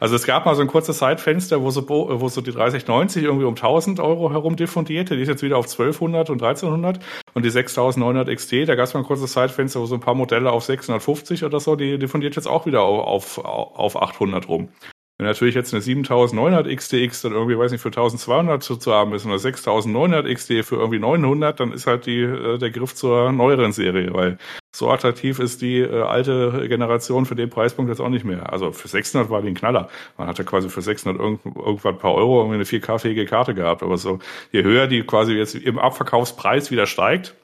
Also 0.00 0.16
es 0.16 0.24
gab 0.24 0.46
mal 0.46 0.54
so 0.54 0.62
ein 0.62 0.68
kurzes 0.68 0.96
Zeitfenster, 0.96 1.60
wo 1.60 1.70
so, 1.70 1.86
wo 1.86 2.28
so 2.28 2.40
die 2.40 2.50
3090 2.50 3.24
irgendwie 3.24 3.44
um 3.44 3.56
1000 3.56 4.00
Euro 4.00 4.32
herum 4.32 4.56
diffundierte. 4.56 5.16
Die 5.16 5.22
ist 5.22 5.28
jetzt 5.28 5.42
wieder 5.42 5.58
auf 5.58 5.66
1200 5.66 6.30
und 6.30 6.42
1300. 6.42 6.98
Und 7.34 7.44
die 7.44 7.50
6900 7.50 8.34
XT, 8.34 8.66
da 8.66 8.74
gab 8.74 8.86
es 8.86 8.94
mal 8.94 9.00
ein 9.00 9.06
kurzes 9.06 9.32
Zeitfenster, 9.32 9.80
wo 9.80 9.84
so 9.86 9.96
ein 9.96 10.00
paar 10.00 10.14
Modelle 10.14 10.50
auf 10.50 10.64
650 10.64 11.44
oder 11.44 11.60
so, 11.60 11.76
die 11.76 11.98
diffundiert 11.98 12.36
jetzt 12.36 12.48
auch 12.48 12.64
wieder 12.64 12.80
auf, 12.80 13.36
auf, 13.36 13.76
auf 13.76 14.00
800 14.00 14.48
rum. 14.48 14.70
Wenn 15.18 15.26
natürlich 15.26 15.56
jetzt 15.56 15.74
eine 15.74 15.82
7900 15.82 16.68
XTX 16.68 17.22
dann 17.22 17.32
irgendwie, 17.32 17.58
weiß 17.58 17.72
nicht, 17.72 17.80
für 17.80 17.88
1200 17.88 18.62
zu, 18.62 18.76
zu 18.76 18.92
haben 18.92 19.12
ist 19.14 19.26
oder 19.26 19.40
6900 19.40 20.32
XT 20.32 20.64
für 20.64 20.76
irgendwie 20.76 21.00
900, 21.00 21.58
dann 21.58 21.72
ist 21.72 21.88
halt 21.88 22.06
die, 22.06 22.20
äh, 22.20 22.56
der 22.56 22.70
Griff 22.70 22.94
zur 22.94 23.32
neueren 23.32 23.72
Serie, 23.72 24.14
weil 24.14 24.38
so 24.70 24.88
attraktiv 24.88 25.40
ist 25.40 25.60
die 25.60 25.80
äh, 25.80 26.02
alte 26.02 26.68
Generation 26.68 27.26
für 27.26 27.34
den 27.34 27.50
Preispunkt 27.50 27.88
jetzt 27.88 28.00
auch 28.00 28.10
nicht 28.10 28.24
mehr. 28.24 28.52
Also 28.52 28.70
für 28.70 28.86
600 28.86 29.28
war 29.28 29.42
die 29.42 29.48
ein 29.48 29.54
Knaller. 29.54 29.88
Man 30.18 30.28
hat 30.28 30.38
ja 30.38 30.44
quasi 30.44 30.68
für 30.68 30.82
600 30.82 31.20
irgend, 31.20 31.44
irgendwann 31.44 31.96
ein 31.96 31.98
paar 31.98 32.14
Euro 32.14 32.38
irgendwie 32.38 32.54
eine 32.54 32.64
4K-fähige 32.64 33.26
Karte 33.26 33.54
gehabt. 33.54 33.82
Aber 33.82 33.96
so, 33.96 34.20
je 34.52 34.62
höher 34.62 34.86
die 34.86 35.02
quasi 35.02 35.32
jetzt 35.32 35.56
im 35.56 35.80
Abverkaufspreis 35.80 36.70
wieder 36.70 36.86
steigt, 36.86 37.34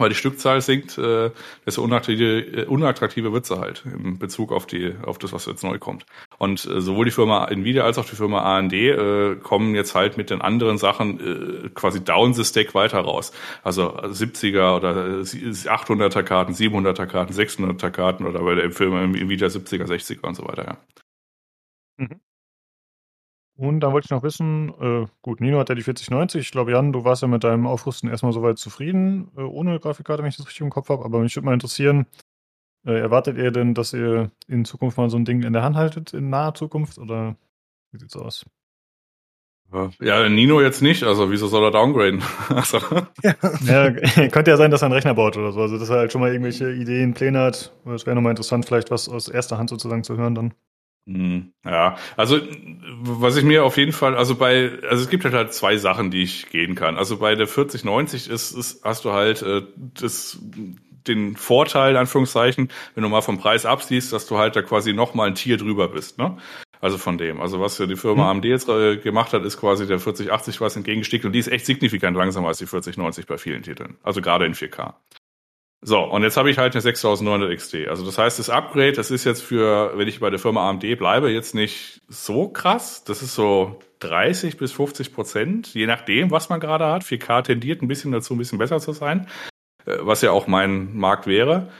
weil 0.00 0.08
die 0.08 0.14
Stückzahl 0.14 0.60
sinkt, 0.60 0.98
äh, 0.98 1.30
desto 1.66 1.86
äh, 1.86 2.64
unattraktiver 2.66 3.32
wird 3.32 3.46
sie 3.46 3.58
halt 3.58 3.84
im 3.84 4.18
Bezug 4.18 4.52
auf 4.52 4.66
die 4.66 4.94
auf 5.02 5.18
das, 5.18 5.32
was 5.32 5.46
jetzt 5.46 5.62
neu 5.62 5.78
kommt. 5.78 6.06
Und 6.38 6.64
äh, 6.64 6.80
sowohl 6.80 7.04
die 7.04 7.10
Firma 7.10 7.46
Nvidia 7.46 7.84
als 7.84 7.98
auch 7.98 8.06
die 8.06 8.16
Firma 8.16 8.58
AMD 8.58 8.72
äh, 8.72 9.36
kommen 9.36 9.74
jetzt 9.74 9.94
halt 9.94 10.16
mit 10.16 10.30
den 10.30 10.40
anderen 10.40 10.78
Sachen 10.78 11.20
äh, 11.20 11.68
quasi 11.70 12.02
down 12.02 12.34
the 12.34 12.44
stack 12.44 12.74
weiter 12.74 13.00
raus. 13.00 13.32
Also 13.62 13.94
70er 13.94 14.76
oder 14.76 15.20
800er 15.22 16.22
Karten, 16.22 16.54
700er 16.54 17.06
Karten, 17.06 17.32
600er 17.32 17.90
Karten 17.90 18.26
oder 18.26 18.40
bei 18.40 18.54
der 18.54 18.70
Firma 18.70 19.02
Nvidia 19.02 19.48
70er, 19.48 19.86
60er 19.86 20.26
und 20.26 20.34
so 20.34 20.46
weiter. 20.48 20.64
Ja. 20.64 20.78
Mhm. 21.98 22.20
Und 23.60 23.80
dann 23.80 23.92
wollte 23.92 24.06
ich 24.06 24.10
noch 24.10 24.22
wissen, 24.22 24.72
äh, 24.80 25.06
gut, 25.20 25.42
Nino 25.42 25.58
hat 25.58 25.68
ja 25.68 25.74
die 25.74 25.82
4090. 25.82 26.40
Ich 26.40 26.50
glaube, 26.50 26.72
Jan, 26.72 26.94
du 26.94 27.04
warst 27.04 27.20
ja 27.20 27.28
mit 27.28 27.44
deinem 27.44 27.66
Aufrüsten 27.66 28.08
erstmal 28.08 28.32
soweit 28.32 28.56
zufrieden, 28.56 29.30
äh, 29.36 29.42
ohne 29.42 29.78
Grafikkarte, 29.78 30.22
wenn 30.22 30.30
ich 30.30 30.38
das 30.38 30.46
richtig 30.46 30.62
im 30.62 30.70
Kopf 30.70 30.88
habe. 30.88 31.04
Aber 31.04 31.18
mich 31.20 31.36
würde 31.36 31.44
mal 31.44 31.52
interessieren, 31.52 32.06
äh, 32.86 32.98
erwartet 32.98 33.36
ihr 33.36 33.50
denn, 33.50 33.74
dass 33.74 33.92
ihr 33.92 34.30
in 34.48 34.64
Zukunft 34.64 34.96
mal 34.96 35.10
so 35.10 35.18
ein 35.18 35.26
Ding 35.26 35.42
in 35.42 35.52
der 35.52 35.62
Hand 35.62 35.76
haltet, 35.76 36.14
in 36.14 36.30
naher 36.30 36.54
Zukunft? 36.54 36.96
Oder 36.96 37.36
wie 37.92 37.98
sieht's 37.98 38.16
aus? 38.16 38.46
Ja, 40.00 40.26
Nino 40.30 40.62
jetzt 40.62 40.80
nicht, 40.80 41.02
also 41.02 41.30
wieso 41.30 41.46
soll 41.46 41.62
er 41.64 41.70
downgraden? 41.70 42.22
also. 42.48 42.78
ja. 43.22 43.34
ja, 43.60 43.90
könnte 44.28 44.52
ja 44.52 44.56
sein, 44.56 44.70
dass 44.70 44.80
er 44.80 44.86
einen 44.86 44.94
Rechner 44.94 45.12
baut 45.12 45.36
oder 45.36 45.52
so. 45.52 45.60
Also, 45.60 45.76
dass 45.76 45.90
er 45.90 45.98
halt 45.98 46.12
schon 46.12 46.22
mal 46.22 46.32
irgendwelche 46.32 46.72
Ideen, 46.72 47.12
Pläne 47.12 47.40
hat. 47.40 47.74
Es 47.84 48.06
wäre 48.06 48.16
nochmal 48.16 48.30
interessant, 48.30 48.64
vielleicht 48.64 48.90
was 48.90 49.10
aus 49.10 49.28
erster 49.28 49.58
Hand 49.58 49.68
sozusagen 49.68 50.02
zu 50.02 50.16
hören 50.16 50.34
dann. 50.34 50.54
Hm, 51.06 51.52
ja, 51.64 51.96
also 52.16 52.38
was 53.00 53.36
ich 53.36 53.44
mir 53.44 53.64
auf 53.64 53.76
jeden 53.76 53.92
Fall, 53.92 54.16
also 54.16 54.36
bei, 54.36 54.78
also 54.88 55.02
es 55.02 55.10
gibt 55.10 55.24
halt, 55.24 55.34
halt 55.34 55.52
zwei 55.54 55.76
Sachen, 55.76 56.10
die 56.10 56.22
ich 56.22 56.50
gehen 56.50 56.74
kann. 56.74 56.96
Also 56.96 57.18
bei 57.18 57.34
der 57.34 57.46
4090 57.46 58.28
ist, 58.28 58.52
ist 58.52 58.84
hast 58.84 59.04
du 59.04 59.12
halt 59.12 59.42
äh, 59.42 59.62
das 59.94 60.38
den 61.06 61.36
Vorteil, 61.36 61.92
in 61.92 61.96
Anführungszeichen, 61.96 62.68
wenn 62.94 63.02
du 63.02 63.08
mal 63.08 63.22
vom 63.22 63.38
Preis 63.38 63.64
absiehst, 63.66 64.12
dass 64.12 64.26
du 64.26 64.38
halt 64.38 64.54
da 64.56 64.62
quasi 64.62 64.92
noch 64.92 65.14
mal 65.14 65.28
ein 65.28 65.34
Tier 65.34 65.56
drüber 65.56 65.88
bist, 65.88 66.18
ne? 66.18 66.36
Also 66.80 66.96
von 66.96 67.18
dem. 67.18 67.40
Also 67.40 67.60
was 67.60 67.76
ja 67.78 67.86
die 67.86 67.96
Firma 67.96 68.24
mhm. 68.24 68.30
AMD 68.30 68.44
jetzt 68.46 68.68
äh, 68.68 68.96
gemacht 68.96 69.32
hat, 69.32 69.44
ist 69.44 69.58
quasi 69.58 69.86
der 69.86 70.00
4080 70.00 70.60
was 70.60 70.76
entgegengestiegen 70.76 71.26
und 71.26 71.32
die 71.32 71.38
ist 71.38 71.48
echt 71.48 71.66
signifikant 71.66 72.16
langsamer 72.16 72.48
als 72.48 72.58
die 72.58 72.66
4090 72.66 73.26
bei 73.26 73.36
vielen 73.36 73.62
Titeln. 73.62 73.98
Also 74.02 74.22
gerade 74.22 74.46
in 74.46 74.54
4K. 74.54 74.94
So, 75.82 76.00
und 76.00 76.22
jetzt 76.22 76.36
habe 76.36 76.50
ich 76.50 76.58
halt 76.58 76.74
eine 76.74 76.82
6900 76.82 77.56
XT. 77.56 77.88
Also 77.88 78.04
das 78.04 78.18
heißt, 78.18 78.38
das 78.38 78.50
Upgrade, 78.50 78.92
das 78.92 79.10
ist 79.10 79.24
jetzt 79.24 79.42
für, 79.42 79.96
wenn 79.96 80.08
ich 80.08 80.20
bei 80.20 80.28
der 80.28 80.38
Firma 80.38 80.68
AMD 80.68 80.98
bleibe, 80.98 81.30
jetzt 81.30 81.54
nicht 81.54 82.02
so 82.06 82.48
krass. 82.48 83.02
Das 83.04 83.22
ist 83.22 83.34
so 83.34 83.80
30 84.00 84.58
bis 84.58 84.72
50 84.72 85.14
Prozent, 85.14 85.72
je 85.72 85.86
nachdem, 85.86 86.30
was 86.30 86.50
man 86.50 86.60
gerade 86.60 86.86
hat. 86.86 87.02
4K 87.02 87.42
tendiert 87.44 87.80
ein 87.80 87.88
bisschen 87.88 88.12
dazu, 88.12 88.34
ein 88.34 88.38
bisschen 88.38 88.58
besser 88.58 88.78
zu 88.78 88.92
sein, 88.92 89.26
äh, 89.86 89.96
was 90.00 90.20
ja 90.20 90.32
auch 90.32 90.46
mein 90.46 90.94
Markt 90.96 91.26
wäre. 91.26 91.70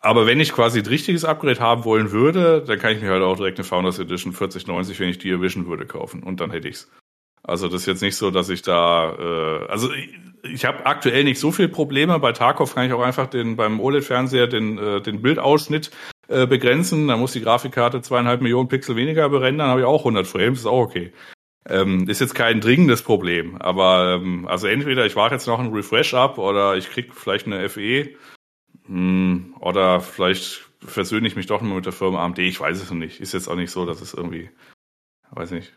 aber 0.00 0.26
wenn 0.26 0.40
ich 0.40 0.52
quasi 0.52 0.80
ein 0.80 0.86
richtiges 0.86 1.24
Upgrade 1.24 1.60
haben 1.60 1.84
wollen 1.84 2.12
würde, 2.12 2.62
dann 2.62 2.78
kann 2.78 2.92
ich 2.92 3.02
mir 3.02 3.10
halt 3.10 3.22
auch 3.22 3.36
direkt 3.36 3.58
eine 3.58 3.64
Founders 3.64 3.98
Edition 3.98 4.32
4090, 4.32 5.00
wenn 5.00 5.08
ich 5.08 5.18
die 5.18 5.30
erwischen 5.30 5.66
würde, 5.66 5.86
kaufen. 5.86 6.22
Und 6.22 6.40
dann 6.40 6.52
hätte 6.52 6.68
ich's. 6.68 6.88
Also 7.46 7.68
das 7.68 7.82
ist 7.82 7.86
jetzt 7.86 8.02
nicht 8.02 8.16
so, 8.16 8.30
dass 8.32 8.48
ich 8.48 8.62
da, 8.62 9.14
äh, 9.18 9.66
also 9.68 9.92
ich, 9.92 10.18
ich 10.42 10.64
habe 10.64 10.84
aktuell 10.84 11.22
nicht 11.22 11.38
so 11.38 11.52
viel 11.52 11.68
Probleme. 11.68 12.18
Bei 12.18 12.32
Tarkov 12.32 12.74
kann 12.74 12.86
ich 12.86 12.92
auch 12.92 13.02
einfach 13.02 13.28
den 13.28 13.54
beim 13.56 13.78
OLED-Fernseher 13.78 14.48
den, 14.48 14.78
äh, 14.78 15.00
den 15.00 15.22
Bildausschnitt 15.22 15.92
äh, 16.28 16.46
begrenzen. 16.46 17.06
Da 17.06 17.16
muss 17.16 17.32
die 17.32 17.40
Grafikkarte 17.40 18.02
zweieinhalb 18.02 18.40
Millionen 18.40 18.68
Pixel 18.68 18.96
weniger 18.96 19.28
berendern, 19.28 19.68
habe 19.68 19.80
ich 19.80 19.86
auch 19.86 20.00
100 20.00 20.26
Frames, 20.26 20.60
ist 20.60 20.66
auch 20.66 20.82
okay. 20.82 21.12
Ähm, 21.68 22.08
ist 22.08 22.20
jetzt 22.20 22.34
kein 22.34 22.60
dringendes 22.60 23.02
Problem, 23.02 23.56
aber 23.56 24.20
ähm, 24.20 24.46
also 24.46 24.68
entweder 24.68 25.04
ich 25.04 25.16
warte 25.16 25.34
jetzt 25.34 25.48
noch 25.48 25.58
einen 25.58 25.74
Refresh 25.74 26.14
ab 26.14 26.38
oder 26.38 26.76
ich 26.76 26.88
krieg 26.90 27.12
vielleicht 27.12 27.46
eine 27.46 27.68
FE 27.68 28.10
mh, 28.86 28.88
hm, 28.88 29.56
oder 29.58 30.00
vielleicht 30.00 30.68
versöhne 30.80 31.26
ich 31.26 31.34
mich 31.34 31.46
doch 31.46 31.60
mal 31.62 31.74
mit 31.74 31.86
der 31.86 31.92
Firma 31.92 32.24
AMD. 32.24 32.38
Ich 32.38 32.60
weiß 32.60 32.80
es 32.80 32.90
noch 32.90 32.96
nicht. 32.96 33.20
Ist 33.20 33.34
jetzt 33.34 33.48
auch 33.48 33.56
nicht 33.56 33.72
so, 33.72 33.84
dass 33.84 34.00
es 34.00 34.14
irgendwie, 34.14 34.50
weiß 35.30 35.50
nicht. 35.50 35.72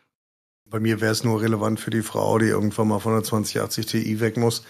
Bei 0.70 0.80
mir 0.80 1.02
wäre 1.02 1.12
es 1.12 1.24
nur 1.24 1.42
relevant 1.42 1.80
für 1.80 1.90
die 1.90 2.04
Frau, 2.04 2.38
die 2.38 2.48
irgendwann 2.48 2.90
mal 2.90 3.00
von 3.00 3.14
der 3.14 3.24
2080 3.24 3.86
Ti 3.86 4.20
weg 4.20 4.38
muss. 4.38 4.64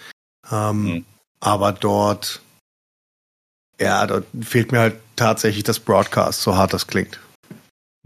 Ähm, 0.50 0.86
hm. 0.86 1.04
Aber 1.40 1.72
dort, 1.72 2.40
ja, 3.78 4.06
dort 4.06 4.26
fehlt 4.40 4.72
mir 4.72 4.80
halt 4.80 4.96
tatsächlich 5.16 5.64
das 5.64 5.78
Broadcast, 5.78 6.40
so 6.40 6.56
hart 6.56 6.72
das 6.72 6.86
klingt. 6.86 7.20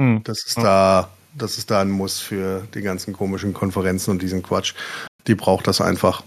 Hm. 0.00 0.22
Das 0.24 0.44
ist 0.44 0.56
hm. 0.56 0.64
da, 0.64 1.10
das 1.34 1.58
ist 1.58 1.70
da 1.70 1.80
ein 1.80 1.90
Muss 1.90 2.20
für 2.20 2.66
die 2.74 2.82
ganzen 2.82 3.12
komischen 3.12 3.54
Konferenzen 3.54 4.10
und 4.10 4.22
diesen 4.22 4.42
Quatsch. 4.42 4.74
Die 5.26 5.34
braucht 5.34 5.66
das 5.66 5.80
einfach. 5.80 6.22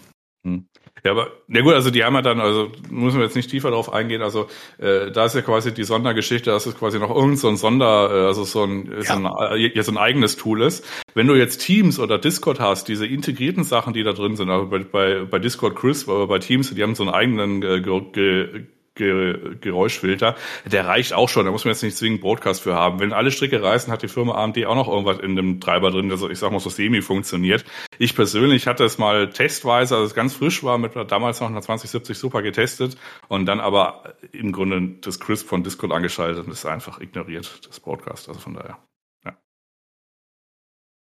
Ja, 1.03 1.11
aber 1.11 1.27
ja 1.47 1.61
gut, 1.61 1.73
also 1.73 1.91
die 1.91 2.03
haben 2.03 2.15
ja 2.15 2.21
dann, 2.21 2.39
also 2.39 2.71
müssen 2.89 3.17
wir 3.17 3.25
jetzt 3.25 3.35
nicht 3.35 3.49
tiefer 3.49 3.69
darauf 3.69 3.91
eingehen, 3.91 4.21
also 4.21 4.47
äh, 4.77 5.11
da 5.11 5.25
ist 5.25 5.35
ja 5.35 5.41
quasi 5.41 5.73
die 5.73 5.83
Sondergeschichte, 5.83 6.49
dass 6.49 6.65
es 6.65 6.77
quasi 6.77 6.99
noch 6.99 7.15
irgend 7.15 7.39
so 7.39 7.47
ein 7.47 7.57
Sonder, 7.57 8.09
äh, 8.11 8.25
also 8.27 8.43
so 8.43 8.63
ein, 8.63 8.91
ja. 8.91 9.03
so 9.03 9.13
ein, 9.13 9.25
äh, 9.59 9.83
so 9.83 9.91
ein 9.91 9.97
eigenes 9.97 10.37
Tool 10.37 10.61
ist. 10.61 10.85
Wenn 11.13 11.27
du 11.27 11.35
jetzt 11.35 11.59
Teams 11.59 11.99
oder 11.99 12.17
Discord 12.17 12.59
hast, 12.59 12.87
diese 12.87 13.05
integrierten 13.05 13.63
Sachen, 13.63 13.93
die 13.93 14.03
da 14.03 14.13
drin 14.13 14.35
sind, 14.35 14.49
also 14.49 14.67
bei, 14.67 14.79
bei, 14.79 15.25
bei 15.25 15.39
Discord 15.39 15.75
Crisp, 15.75 16.09
aber 16.09 16.27
bei 16.27 16.39
Teams, 16.39 16.73
die 16.73 16.83
haben 16.83 16.95
so 16.95 17.03
einen 17.03 17.13
eigenen 17.13 17.63
äh, 17.63 17.81
ge, 17.81 18.65
Geräuschfilter, 18.97 20.35
der 20.65 20.85
reicht 20.85 21.13
auch 21.13 21.29
schon. 21.29 21.45
Da 21.45 21.51
muss 21.51 21.65
man 21.65 21.73
jetzt 21.73 21.83
nicht 21.83 21.97
zwingend 21.97 22.21
Broadcast 22.21 22.61
für 22.61 22.75
haben. 22.75 22.99
Wenn 22.99 23.13
alle 23.13 23.31
Stricke 23.31 23.61
reißen, 23.61 23.91
hat 23.91 24.01
die 24.01 24.07
Firma 24.07 24.35
AMD 24.35 24.65
auch 24.65 24.75
noch 24.75 24.87
irgendwas 24.87 25.19
in 25.19 25.35
dem 25.35 25.61
Treiber 25.61 25.91
drin, 25.91 26.09
das 26.09 26.21
ich 26.21 26.39
sag 26.39 26.51
mal 26.51 26.59
so 26.59 26.69
semi 26.69 27.01
funktioniert. 27.01 27.63
Ich 27.99 28.15
persönlich 28.15 28.67
hatte 28.67 28.83
es 28.83 28.97
mal 28.97 29.29
testweise, 29.29 29.95
als 29.95 30.07
es 30.07 30.15
ganz 30.15 30.35
frisch 30.35 30.63
war, 30.63 30.77
mit 30.77 30.93
damals 31.09 31.39
noch 31.39 31.47
einer 31.47 31.61
2070 31.61 32.17
Super 32.17 32.41
getestet 32.41 32.97
und 33.27 33.45
dann 33.45 33.59
aber 33.59 34.15
im 34.31 34.51
Grunde 34.51 34.97
das 35.01 35.19
Crisp 35.19 35.47
von 35.47 35.63
Discord 35.63 35.91
angeschaltet 35.91 36.45
und 36.45 36.51
ist 36.51 36.65
einfach 36.65 36.99
ignoriert, 36.99 37.67
das 37.67 37.79
Broadcast. 37.79 38.27
Also 38.27 38.39
von 38.39 38.53
daher. 38.53 38.77
Ja, 39.25 39.37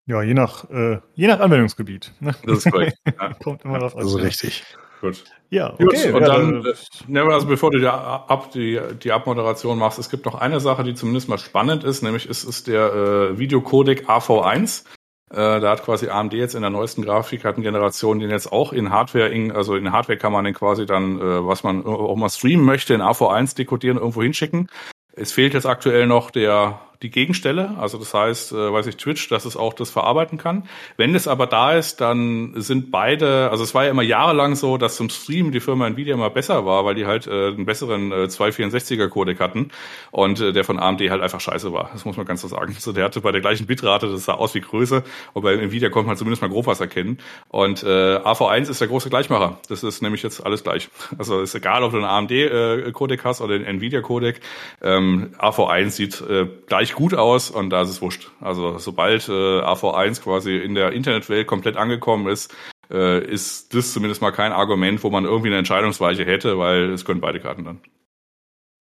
ja 0.06 0.22
je 0.22 0.34
nach, 0.34 0.68
äh, 0.70 1.00
je 1.14 1.26
nach 1.26 1.40
Anwendungsgebiet. 1.40 2.12
Ne? 2.20 2.34
Das 2.44 2.58
ist 2.58 2.72
korrekt. 2.72 2.98
Ja. 3.06 3.34
Kommt 3.42 3.64
immer 3.64 3.78
drauf 3.78 3.94
an. 3.94 4.02
Also 4.02 4.18
richtig. 4.18 4.64
Gut. 5.02 5.24
Ja, 5.50 5.74
okay. 5.74 6.12
Gut, 6.12 6.14
und 6.14 6.20
ja, 6.22 6.28
dann, 6.28 6.64
dann, 7.08 7.30
also 7.32 7.48
bevor 7.48 7.72
du 7.72 7.80
die, 7.80 7.88
ab, 7.88 8.52
die, 8.52 8.80
die 9.02 9.10
Abmoderation 9.10 9.76
machst, 9.76 9.98
es 9.98 10.08
gibt 10.08 10.24
noch 10.24 10.36
eine 10.36 10.60
Sache, 10.60 10.84
die 10.84 10.94
zumindest 10.94 11.28
mal 11.28 11.38
spannend 11.38 11.82
ist, 11.82 12.02
nämlich 12.02 12.28
ist, 12.28 12.44
ist 12.44 12.68
der 12.68 12.94
äh, 12.94 13.38
Videocodec 13.38 14.08
AV1. 14.08 14.84
Äh, 15.32 15.60
da 15.60 15.70
hat 15.70 15.82
quasi 15.82 16.08
AMD 16.08 16.34
jetzt 16.34 16.54
in 16.54 16.62
der 16.62 16.70
neuesten 16.70 17.02
Grafikkartengeneration 17.02 18.20
den 18.20 18.30
jetzt 18.30 18.52
auch 18.52 18.72
in 18.72 18.90
Hardware, 18.90 19.28
in, 19.28 19.50
also 19.50 19.74
in 19.74 19.90
Hardware 19.90 20.18
kann 20.18 20.32
man 20.32 20.44
den 20.44 20.54
quasi 20.54 20.86
dann, 20.86 21.18
äh, 21.18 21.46
was 21.46 21.64
man 21.64 21.84
auch 21.84 22.14
mal 22.14 22.30
streamen 22.30 22.64
möchte, 22.64 22.94
in 22.94 23.02
AV1 23.02 23.56
dekodieren, 23.56 23.98
irgendwo 23.98 24.22
hinschicken. 24.22 24.68
Es 25.14 25.32
fehlt 25.32 25.52
jetzt 25.52 25.66
aktuell 25.66 26.06
noch 26.06 26.30
der 26.30 26.78
die 27.02 27.10
Gegenstelle, 27.10 27.76
also 27.78 27.98
das 27.98 28.14
heißt, 28.14 28.52
äh, 28.52 28.72
weiß 28.72 28.86
ich, 28.86 28.96
Twitch, 28.96 29.28
dass 29.28 29.44
es 29.44 29.56
auch 29.56 29.74
das 29.74 29.90
verarbeiten 29.90 30.38
kann. 30.38 30.64
Wenn 30.96 31.14
es 31.14 31.26
aber 31.26 31.46
da 31.46 31.72
ist, 31.72 32.00
dann 32.00 32.54
sind 32.56 32.90
beide, 32.90 33.50
also 33.50 33.64
es 33.64 33.74
war 33.74 33.84
ja 33.84 33.90
immer 33.90 34.02
jahrelang 34.02 34.54
so, 34.54 34.78
dass 34.78 34.96
zum 34.96 35.10
Stream 35.10 35.50
die 35.50 35.60
Firma 35.60 35.86
Nvidia 35.86 36.14
immer 36.14 36.30
besser 36.30 36.64
war, 36.64 36.84
weil 36.84 36.94
die 36.94 37.06
halt 37.06 37.26
äh, 37.26 37.48
einen 37.48 37.66
besseren 37.66 38.12
äh, 38.12 38.24
264er 38.24 39.08
Codec 39.08 39.40
hatten 39.40 39.70
und 40.12 40.40
äh, 40.40 40.52
der 40.52 40.64
von 40.64 40.78
AMD 40.78 41.00
halt 41.10 41.22
einfach 41.22 41.40
scheiße 41.40 41.72
war. 41.72 41.90
Das 41.92 42.04
muss 42.04 42.16
man 42.16 42.24
ganz 42.24 42.40
so 42.40 42.48
sagen. 42.48 42.72
Also 42.74 42.92
der 42.92 43.04
hatte 43.04 43.20
bei 43.20 43.32
der 43.32 43.40
gleichen 43.40 43.66
Bitrate, 43.66 44.08
das 44.08 44.24
sah 44.24 44.34
aus 44.34 44.54
wie 44.54 44.60
Größe, 44.60 45.02
und 45.32 45.42
bei 45.42 45.54
Nvidia 45.54 45.88
konnte 45.90 46.06
man 46.06 46.16
zumindest 46.16 46.42
mal 46.42 46.48
grob 46.48 46.66
was 46.66 46.80
erkennen. 46.80 47.18
Und 47.48 47.82
äh, 47.82 47.86
AV1 47.86 48.70
ist 48.70 48.80
der 48.80 48.88
große 48.88 49.10
Gleichmacher. 49.10 49.58
Das 49.68 49.82
ist 49.82 50.02
nämlich 50.02 50.22
jetzt 50.22 50.44
alles 50.44 50.62
gleich. 50.62 50.88
Also 51.18 51.40
ist 51.40 51.54
egal, 51.54 51.82
ob 51.82 51.92
du 51.92 51.98
einen 51.98 52.06
AMD 52.06 52.30
äh, 52.30 52.92
hast 53.24 53.40
oder 53.40 53.58
den 53.58 53.66
Nvidia 53.66 54.00
Codec. 54.00 54.40
Ähm, 54.82 55.30
AV1 55.38 55.90
sieht 55.90 56.20
äh, 56.20 56.46
gleich 56.66 56.91
gut 56.94 57.14
aus 57.14 57.50
und 57.50 57.70
da 57.70 57.82
ist 57.82 57.90
es 57.90 58.02
wurscht. 58.02 58.30
Also 58.40 58.78
sobald 58.78 59.28
äh, 59.28 59.32
AV1 59.32 60.22
quasi 60.22 60.56
in 60.56 60.74
der 60.74 60.92
Internetwelt 60.92 61.46
komplett 61.46 61.76
angekommen 61.76 62.28
ist, 62.28 62.54
äh, 62.90 63.24
ist 63.24 63.74
das 63.74 63.92
zumindest 63.92 64.22
mal 64.22 64.32
kein 64.32 64.52
Argument, 64.52 65.02
wo 65.02 65.10
man 65.10 65.24
irgendwie 65.24 65.48
eine 65.48 65.58
Entscheidungsweiche 65.58 66.24
hätte, 66.24 66.58
weil 66.58 66.90
es 66.90 67.04
können 67.04 67.20
beide 67.20 67.40
Karten 67.40 67.64
dann. 67.64 67.80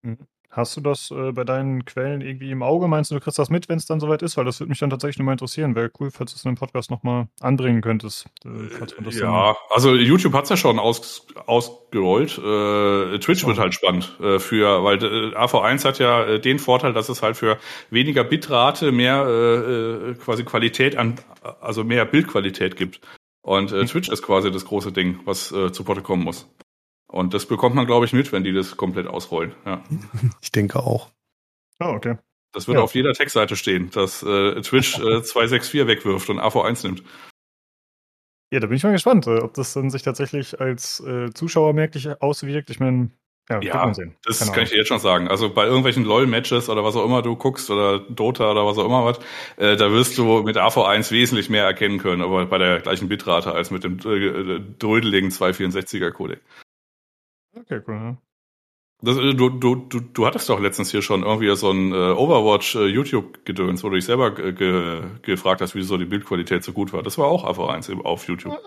Mhm. 0.03 0.17
Hast 0.53 0.75
du 0.75 0.81
das 0.81 1.11
äh, 1.11 1.31
bei 1.31 1.45
deinen 1.45 1.85
Quellen 1.85 2.19
irgendwie 2.19 2.51
im 2.51 2.61
Auge? 2.61 2.89
Meinst 2.89 3.09
du, 3.09 3.15
du 3.15 3.21
kriegst 3.21 3.39
das 3.39 3.49
mit, 3.49 3.69
wenn 3.69 3.77
es 3.77 3.85
dann 3.85 4.01
soweit 4.01 4.21
ist? 4.21 4.35
Weil 4.35 4.43
das 4.43 4.59
würde 4.59 4.69
mich 4.69 4.79
dann 4.79 4.89
tatsächlich 4.89 5.17
nochmal 5.17 5.35
interessieren. 5.35 5.75
Wäre 5.75 5.89
cool, 5.97 6.11
falls 6.11 6.33
du 6.33 6.35
es 6.35 6.43
in 6.43 6.51
dem 6.51 6.57
Podcast 6.57 6.91
nochmal 6.91 7.29
anbringen 7.39 7.79
könntest. 7.79 8.25
Äh, 8.43 9.11
ja, 9.11 9.55
also 9.69 9.95
YouTube 9.95 10.33
hat 10.33 10.43
es 10.43 10.49
ja 10.49 10.57
schon 10.57 10.77
aus, 10.77 11.25
ausgerollt. 11.45 12.37
Äh, 12.37 13.19
Twitch 13.19 13.45
oh. 13.45 13.47
wird 13.47 13.59
halt 13.59 13.73
spannend 13.73 14.17
äh, 14.19 14.39
für, 14.39 14.83
weil 14.83 14.97
äh, 14.97 15.35
AV1 15.37 15.85
hat 15.85 15.99
ja 15.99 16.25
äh, 16.25 16.41
den 16.41 16.59
Vorteil, 16.59 16.91
dass 16.91 17.07
es 17.07 17.23
halt 17.23 17.37
für 17.37 17.57
weniger 17.89 18.25
Bitrate 18.25 18.91
mehr 18.91 19.25
äh, 19.25 20.13
quasi 20.15 20.43
Qualität 20.43 20.97
an, 20.97 21.15
also 21.61 21.85
mehr 21.85 22.03
Bildqualität 22.03 22.75
gibt. 22.75 22.99
Und 23.41 23.71
hm. 23.71 23.85
Twitch 23.85 24.09
ist 24.09 24.21
quasi 24.21 24.51
das 24.51 24.65
große 24.65 24.91
Ding, 24.91 25.21
was 25.23 25.47
zu 25.47 25.83
Potte 25.83 26.01
kommen 26.01 26.23
muss. 26.23 26.47
Und 27.11 27.33
das 27.33 27.45
bekommt 27.45 27.75
man, 27.75 27.85
glaube 27.85 28.05
ich, 28.05 28.13
mit, 28.13 28.31
wenn 28.31 28.43
die 28.43 28.53
das 28.53 28.77
komplett 28.77 29.07
ausrollen. 29.07 29.53
Ja. 29.65 29.83
Ich 30.41 30.51
denke 30.51 30.79
auch. 30.79 31.09
Oh, 31.79 31.87
okay. 31.89 32.17
Das 32.53 32.67
wird 32.67 32.77
ja. 32.77 32.83
auf 32.83 32.95
jeder 32.95 33.13
Textseite 33.13 33.55
stehen, 33.55 33.89
dass 33.91 34.23
äh, 34.23 34.61
Twitch 34.61 34.97
äh, 34.99 35.21
264 35.23 35.87
wegwirft 35.87 36.29
und 36.29 36.39
AV1 36.39 36.85
nimmt. 36.85 37.03
Ja, 38.53 38.59
da 38.59 38.67
bin 38.67 38.75
ich 38.75 38.83
mal 38.83 38.91
gespannt, 38.91 39.27
äh, 39.27 39.39
ob 39.39 39.53
das 39.53 39.73
dann 39.73 39.89
sich 39.89 40.03
tatsächlich 40.03 40.59
als 40.59 40.99
äh, 41.01 41.31
Zuschauer 41.33 41.73
merklich 41.73 42.09
auswirkt. 42.21 42.69
Ich 42.69 42.79
meine, 42.79 43.11
ja, 43.49 43.61
ja 43.61 43.93
das 44.25 44.39
Keine 44.39 44.51
kann 44.51 44.63
ich 44.63 44.69
dir 44.69 44.77
jetzt 44.77 44.87
schon 44.87 44.99
sagen. 44.99 45.27
Also 45.27 45.53
bei 45.53 45.65
irgendwelchen 45.65 46.05
LOL-Matches 46.05 46.69
oder 46.69 46.83
was 46.83 46.95
auch 46.95 47.05
immer 47.05 47.21
du 47.21 47.35
guckst 47.35 47.69
oder 47.69 47.99
Dota 47.99 48.51
oder 48.51 48.65
was 48.65 48.77
auch 48.77 48.85
immer 48.85 49.05
was, 49.05 49.19
äh, 49.57 49.77
da 49.77 49.91
wirst 49.91 50.17
du 50.17 50.43
mit 50.43 50.57
AV1 50.57 51.11
wesentlich 51.11 51.49
mehr 51.49 51.63
erkennen 51.63 51.97
können, 51.97 52.21
aber 52.21 52.45
bei 52.45 52.57
der 52.57 52.79
gleichen 52.79 53.07
Bitrate 53.07 53.53
als 53.53 53.71
mit 53.71 53.83
dem 53.83 53.99
äh, 53.99 54.59
drödeligen 54.79 55.29
264er 55.29 56.11
Codec. 56.11 56.41
Okay, 57.55 57.81
cool. 57.87 57.95
Ja. 57.95 58.17
Das, 59.03 59.17
äh, 59.17 59.33
du, 59.33 59.49
du, 59.49 59.75
du, 59.75 59.99
du 59.99 60.25
hattest 60.25 60.47
doch 60.49 60.59
letztens 60.59 60.91
hier 60.91 61.01
schon 61.01 61.23
irgendwie 61.23 61.55
so 61.55 61.71
ein 61.71 61.91
äh, 61.91 61.95
Overwatch 61.95 62.75
äh, 62.75 62.85
YouTube-Gedöns, 62.85 63.83
wo 63.83 63.89
du 63.89 63.95
dich 63.95 64.05
selber 64.05 64.31
ge 64.31 65.01
gefragt 65.23 65.61
hast, 65.61 65.73
wieso 65.75 65.97
die 65.97 66.05
Bildqualität 66.05 66.63
so 66.63 66.71
gut 66.71 66.93
war. 66.93 67.01
Das 67.01 67.17
war 67.17 67.27
auch 67.27 67.43
einfach 67.43 67.69
eins 67.69 67.89
auf 67.89 68.27
YouTube. 68.27 68.59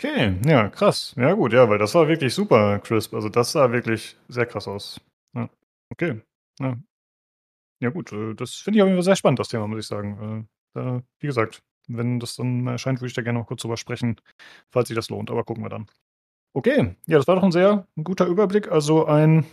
Okay, 0.00 0.40
ja, 0.46 0.68
krass. 0.70 1.14
Ja, 1.16 1.34
gut, 1.34 1.52
ja, 1.52 1.68
weil 1.68 1.78
das 1.78 1.94
war 1.94 2.08
wirklich 2.08 2.34
super 2.34 2.78
crisp. 2.80 3.14
Also 3.14 3.28
das 3.28 3.52
sah 3.52 3.70
wirklich 3.72 4.16
sehr 4.28 4.46
krass 4.46 4.66
aus. 4.66 5.00
Ja. 5.34 5.48
Okay. 5.90 6.20
Ja, 6.60 6.76
ja 7.80 7.90
gut, 7.90 8.12
das 8.36 8.54
finde 8.54 8.78
ich 8.78 8.82
auf 8.82 8.88
jeden 8.88 8.96
Fall 8.96 9.04
sehr 9.04 9.16
spannend, 9.16 9.38
das 9.38 9.48
Thema, 9.48 9.66
muss 9.66 9.80
ich 9.80 9.86
sagen. 9.86 10.48
Da, 10.72 11.02
wie 11.20 11.26
gesagt, 11.26 11.62
wenn 11.86 12.18
das 12.18 12.36
dann 12.36 12.66
erscheint, 12.66 13.00
würde 13.00 13.08
ich 13.08 13.14
da 13.14 13.22
gerne 13.22 13.38
noch 13.38 13.46
kurz 13.46 13.62
drüber 13.62 13.76
sprechen, 13.76 14.16
falls 14.70 14.88
sich 14.88 14.94
das 14.94 15.10
lohnt. 15.10 15.30
Aber 15.30 15.44
gucken 15.44 15.62
wir 15.62 15.68
dann. 15.68 15.86
Okay, 16.56 16.94
ja, 17.06 17.18
das 17.18 17.26
war 17.26 17.34
doch 17.34 17.42
ein 17.42 17.50
sehr 17.50 17.86
guter 18.02 18.26
Überblick. 18.26 18.70
Also 18.70 19.06
ein, 19.06 19.44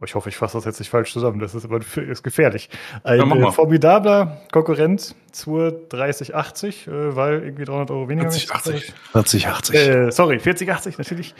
oh, 0.00 0.04
ich 0.04 0.14
hoffe, 0.14 0.28
ich 0.28 0.36
fasse 0.36 0.56
das 0.56 0.64
jetzt 0.66 0.78
nicht 0.78 0.88
falsch 0.88 1.12
zusammen, 1.12 1.40
das 1.40 1.52
ist 1.56 1.64
aber 1.64 1.80
ist 1.96 2.22
gefährlich. 2.22 2.70
Ein 3.02 3.18
ja, 3.18 3.48
äh, 3.48 3.52
formidabler 3.52 4.40
Konkurrent 4.52 5.16
zur 5.32 5.72
3080, 5.72 6.86
äh, 6.86 7.16
weil 7.16 7.42
irgendwie 7.42 7.64
300 7.64 7.90
Euro 7.90 8.08
weniger. 8.08 8.30
4080. 8.30 8.94
4080. 9.10 9.74
Äh, 9.74 10.10
sorry, 10.12 10.38
4080 10.38 10.98
natürlich. 10.98 11.34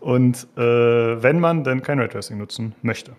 Und 0.00 0.46
äh, 0.58 0.60
wenn 1.22 1.40
man 1.40 1.64
denn 1.64 1.80
kein 1.80 1.98
Raytracing 1.98 2.36
nutzen 2.36 2.74
möchte. 2.82 3.16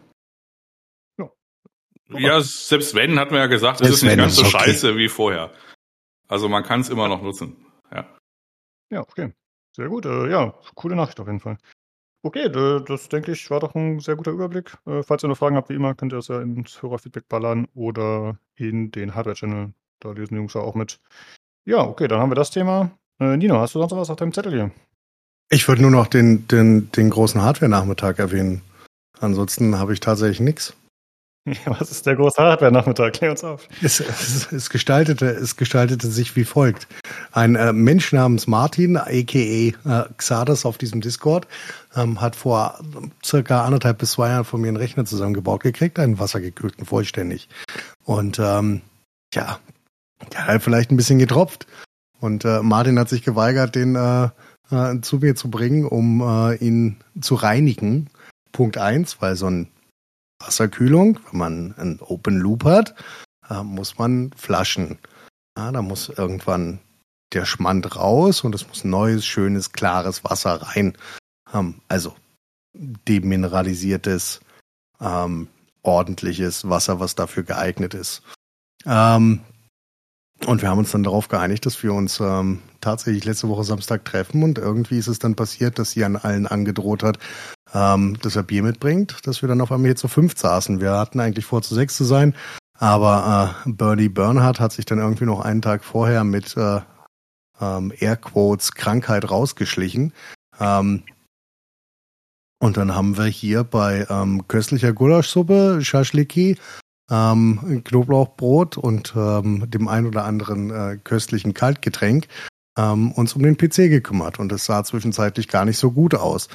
Ja, 1.18 2.20
ja 2.20 2.42
selbst 2.42 2.94
wenn, 2.94 3.20
hat 3.20 3.32
man 3.32 3.40
ja 3.40 3.48
gesagt, 3.48 3.82
es 3.82 3.90
ist 3.90 4.04
nicht 4.04 4.18
ganz 4.18 4.36
so 4.36 4.44
okay. 4.44 4.52
scheiße 4.52 4.96
wie 4.98 5.10
vorher. 5.10 5.52
Also 6.28 6.48
man 6.48 6.62
kann 6.62 6.82
es 6.82 6.90
immer 6.90 7.08
noch 7.08 7.24
nutzen. 7.24 7.56
Ja. 7.92 8.06
Ja, 8.92 9.02
okay. 9.02 9.34
Sehr 9.76 9.90
gut, 9.90 10.06
äh, 10.06 10.30
ja, 10.30 10.54
coole 10.76 10.96
Nachricht 10.96 11.20
auf 11.20 11.28
jeden 11.28 11.40
Fall. 11.40 11.58
Okay, 12.26 12.50
das 12.88 13.10
denke 13.10 13.34
ich, 13.34 13.50
war 13.52 13.60
doch 13.60 13.76
ein 13.76 14.00
sehr 14.00 14.16
guter 14.16 14.32
Überblick. 14.32 14.78
Äh, 14.86 15.04
falls 15.04 15.24
ihr 15.24 15.28
noch 15.28 15.38
Fragen 15.38 15.58
habt, 15.58 15.70
wie 15.70 15.74
immer, 15.74 15.94
könnt 15.94 16.14
ihr 16.14 16.18
das 16.18 16.30
ja 16.30 16.42
ins 16.42 16.82
Hörerfeedback 16.82 17.28
ballern 17.28 17.68
oder 17.74 18.38
in 18.56 18.92
den 18.92 19.14
Hardware-Channel. 19.14 19.74
Da 20.00 20.12
lesen 20.12 20.36
die 20.36 20.38
Jungs 20.38 20.54
ja 20.54 20.62
auch 20.62 20.76
mit. 20.76 21.02
Ja, 21.66 21.82
okay, 21.82 22.08
dann 22.08 22.20
haben 22.20 22.32
wir 22.32 22.36
das 22.36 22.52
Thema. 22.52 22.92
Äh, 23.20 23.36
Nino, 23.36 23.60
hast 23.60 23.76
du 23.76 23.80
sonst 23.80 23.92
noch 23.92 24.00
was 24.00 24.10
auf 24.10 24.16
deinem 24.16 24.34
Zettel 24.34 24.54
hier? 24.54 24.72
Ich 25.50 25.68
würde 25.68 25.82
nur 25.82 25.92
noch 25.92 26.08
den, 26.08 26.48
den, 26.48 26.90
den 26.92 27.10
großen 27.10 27.42
Hardware-Nachmittag 27.42 28.20
erwähnen. 28.20 28.62
Ansonsten 29.20 29.78
habe 29.78 29.94
ich 29.94 30.00
tatsächlich 30.00 30.40
nichts. 30.40 30.74
Was 31.66 31.92
ist 31.92 32.06
der 32.06 32.16
große 32.16 32.42
Hardware-Nachmittag? 32.42 33.14
Klär 33.14 33.32
uns 33.32 33.44
auf. 33.44 33.68
Es, 33.82 34.00
es, 34.00 34.52
es, 34.52 34.70
gestaltete, 34.70 35.26
es 35.26 35.58
gestaltete 35.58 36.08
sich 36.08 36.36
wie 36.38 36.46
folgt. 36.46 36.88
Ein 37.34 37.56
äh, 37.56 37.74
Mensch 37.74 38.14
namens 38.14 38.48
Martin, 38.48 38.96
a.k.a. 38.96 40.02
Äh, 40.02 40.06
Xardas 40.16 40.66
auf 40.66 40.78
diesem 40.78 41.02
Discord, 41.02 41.48
ähm, 41.96 42.22
hat 42.22 42.38
vor 42.38 42.80
circa 43.24 43.66
anderthalb 43.66 43.98
bis 43.98 44.12
zwei 44.12 44.30
Jahren 44.30 44.46
von 44.46 44.62
mir 44.62 44.70
einen 44.70 44.78
Rechner 44.78 45.04
zusammengebaut 45.04 45.64
gekriegt, 45.64 46.00
einen 46.00 46.18
wassergekühlten, 46.18 46.86
vollständig. 46.86 47.50
Und 48.06 48.40
ähm, 48.40 48.82
ja, 49.34 49.60
der 50.32 50.48
hat 50.48 50.64
vielleicht 50.64 50.92
ein 50.92 50.98
bisschen 50.98 51.20
getropft. 51.20 51.68
Und 52.22 52.46
äh, 52.46 52.62
Martin 52.62 52.98
hat 52.98 53.10
sich 53.10 53.22
geweigert, 53.22 53.76
den 53.76 53.96
äh, 53.96 54.30
äh, 54.72 55.02
zu 55.02 55.18
mir 55.18 55.36
zu 55.36 55.52
bringen, 55.52 55.84
um 55.86 56.22
äh, 56.22 56.56
ihn 56.56 56.98
zu 57.20 57.36
reinigen. 57.36 58.10
Punkt 58.54 58.78
eins, 58.78 59.22
weil 59.22 59.36
so 59.36 59.48
ein 59.48 59.68
Wasserkühlung, 60.46 61.20
wenn 61.32 61.40
man 61.40 61.76
einen 61.78 62.00
Open 62.02 62.38
Loop 62.38 62.66
hat, 62.66 62.96
äh, 63.50 63.64
muss 63.64 63.98
man 63.98 64.32
flaschen. 64.36 65.00
Ja, 65.58 65.72
da 65.72 65.82
muss 65.82 66.10
irgendwann 66.10 66.80
der 67.34 67.46
Schmand 67.46 67.96
raus 67.96 68.42
und 68.42 68.54
es 68.56 68.68
muss 68.68 68.84
neues, 68.84 69.26
schönes, 69.26 69.72
klares 69.72 70.24
Wasser 70.24 70.62
rein. 70.62 70.98
Ähm, 71.54 71.82
also 71.88 72.16
demineralisiertes, 72.74 74.42
ähm, 75.00 75.48
ordentliches 75.82 76.68
Wasser, 76.70 77.00
was 77.00 77.16
dafür 77.16 77.44
geeignet 77.44 77.94
ist. 77.94 78.24
Ähm, 78.86 79.42
und 80.46 80.62
wir 80.62 80.70
haben 80.70 80.80
uns 80.80 80.92
dann 80.92 81.04
darauf 81.04 81.28
geeinigt, 81.28 81.66
dass 81.66 81.82
wir 81.84 81.94
uns 81.94 82.20
ähm, 82.20 82.62
tatsächlich 82.84 83.26
letzte 83.26 83.50
Woche 83.50 83.64
Samstag 83.64 84.06
treffen 84.06 84.44
und 84.44 84.58
irgendwie 84.58 84.98
ist 84.98 85.08
es 85.08 85.20
dann 85.20 85.36
passiert, 85.36 85.80
dass 85.80 85.92
sie 85.92 86.04
an 86.04 86.16
allen 86.16 86.46
angedroht 86.46 87.04
hat, 87.04 87.18
ähm, 87.74 88.18
dass 88.22 88.36
er 88.36 88.44
Bier 88.44 88.64
mitbringt, 88.64 89.18
dass 89.26 89.42
wir 89.42 89.50
dann 89.50 89.62
auf 89.62 89.72
einmal 89.72 89.88
hier 89.88 89.96
zu 89.96 90.08
fünf 90.08 90.38
saßen. 90.38 90.82
Wir 90.82 90.92
hatten 90.92 91.20
eigentlich 91.20 91.46
vor, 91.46 91.62
zu 91.62 91.74
sechs 91.74 91.96
zu 91.98 92.04
sein, 92.04 92.36
aber 92.78 93.56
äh, 93.66 93.70
Bernie 93.72 94.10
Bernhardt 94.10 94.60
hat 94.60 94.74
sich 94.74 94.86
dann 94.86 95.00
irgendwie 95.00 95.26
noch 95.26 95.40
einen 95.40 95.62
Tag 95.62 95.84
vorher 95.84 96.24
mit 96.24 96.56
äh, 96.58 96.82
ähm, 97.62 97.94
Airquotes 97.98 98.74
Krankheit 98.74 99.30
rausgeschlichen. 99.30 100.14
Ähm, 100.60 101.04
und 102.60 102.78
dann 102.78 102.96
haben 102.96 103.18
wir 103.18 103.26
hier 103.26 103.64
bei 103.64 104.06
ähm, 104.10 104.48
köstlicher 104.48 104.94
Gulaschsuppe, 104.94 105.80
Schaschliki, 105.82 106.58
ähm, 107.12 107.82
Knoblauchbrot 107.84 108.78
und 108.78 109.14
ähm, 109.16 109.70
dem 109.70 109.88
ein 109.88 110.06
oder 110.06 110.26
anderen 110.26 110.72
äh, 110.72 110.98
köstlichen 111.04 111.54
Kaltgetränk 111.54 112.28
ähm, 112.78 113.12
uns 113.12 113.34
um 113.34 113.44
den 113.44 113.58
PC 113.58 113.90
gekümmert. 113.90 114.40
Und 114.40 114.52
es 114.52 114.66
sah 114.66 114.84
zwischenzeitlich 114.84 115.48
gar 115.48 115.66
nicht 115.66 115.78
so 115.78 115.92
gut 115.92 116.16
aus. 116.16 116.50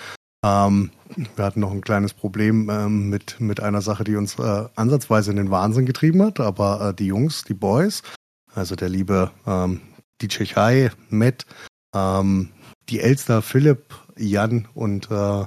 Ähm, 0.45 0.91
wir 1.37 1.45
hatten 1.45 1.61
noch 1.61 1.73
ein 1.73 1.81
kleines 1.81 2.15
Problem 2.15 2.71
ähm, 2.71 3.09
mit, 3.09 3.41
mit 3.41 3.61
einer 3.61 3.83
Sache, 3.83 4.05
die 4.05 4.17
uns 4.17 4.39
äh, 4.39 4.65
ansatzweise 4.77 5.31
in 5.31 5.37
den 5.37 5.51
Wahnsinn 5.51 5.87
getrieben 5.87 6.23
hat, 6.23 6.39
aber 6.39 6.89
äh, 6.91 6.95
die 6.95 7.07
Jungs, 7.07 7.43
die 7.43 7.55
Boys, 7.55 8.03
also 8.55 8.77
der 8.77 8.89
liebe 8.89 9.33
ähm, 9.47 9.81
DJ 10.23 10.45
Chai, 10.45 10.91
Matt, 11.11 11.45
ähm, 11.95 12.51
die 12.89 13.01
Elster, 13.01 13.43
Philipp, 13.43 13.95
Jan 14.17 14.69
und 14.75 15.11
äh, 15.11 15.45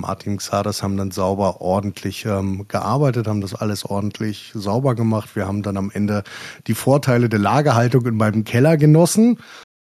Martin 0.00 0.38
Xardas 0.38 0.82
haben 0.82 0.96
dann 0.96 1.10
sauber 1.10 1.60
ordentlich 1.60 2.24
ähm, 2.24 2.66
gearbeitet, 2.68 3.26
haben 3.26 3.40
das 3.40 3.54
alles 3.54 3.84
ordentlich 3.84 4.52
sauber 4.54 4.94
gemacht. 4.94 5.36
Wir 5.36 5.46
haben 5.46 5.62
dann 5.62 5.76
am 5.76 5.90
Ende 5.90 6.22
die 6.66 6.74
Vorteile 6.74 7.28
der 7.28 7.40
Lagerhaltung 7.40 8.06
in 8.06 8.16
meinem 8.16 8.44
Keller 8.44 8.76
genossen. 8.76 9.38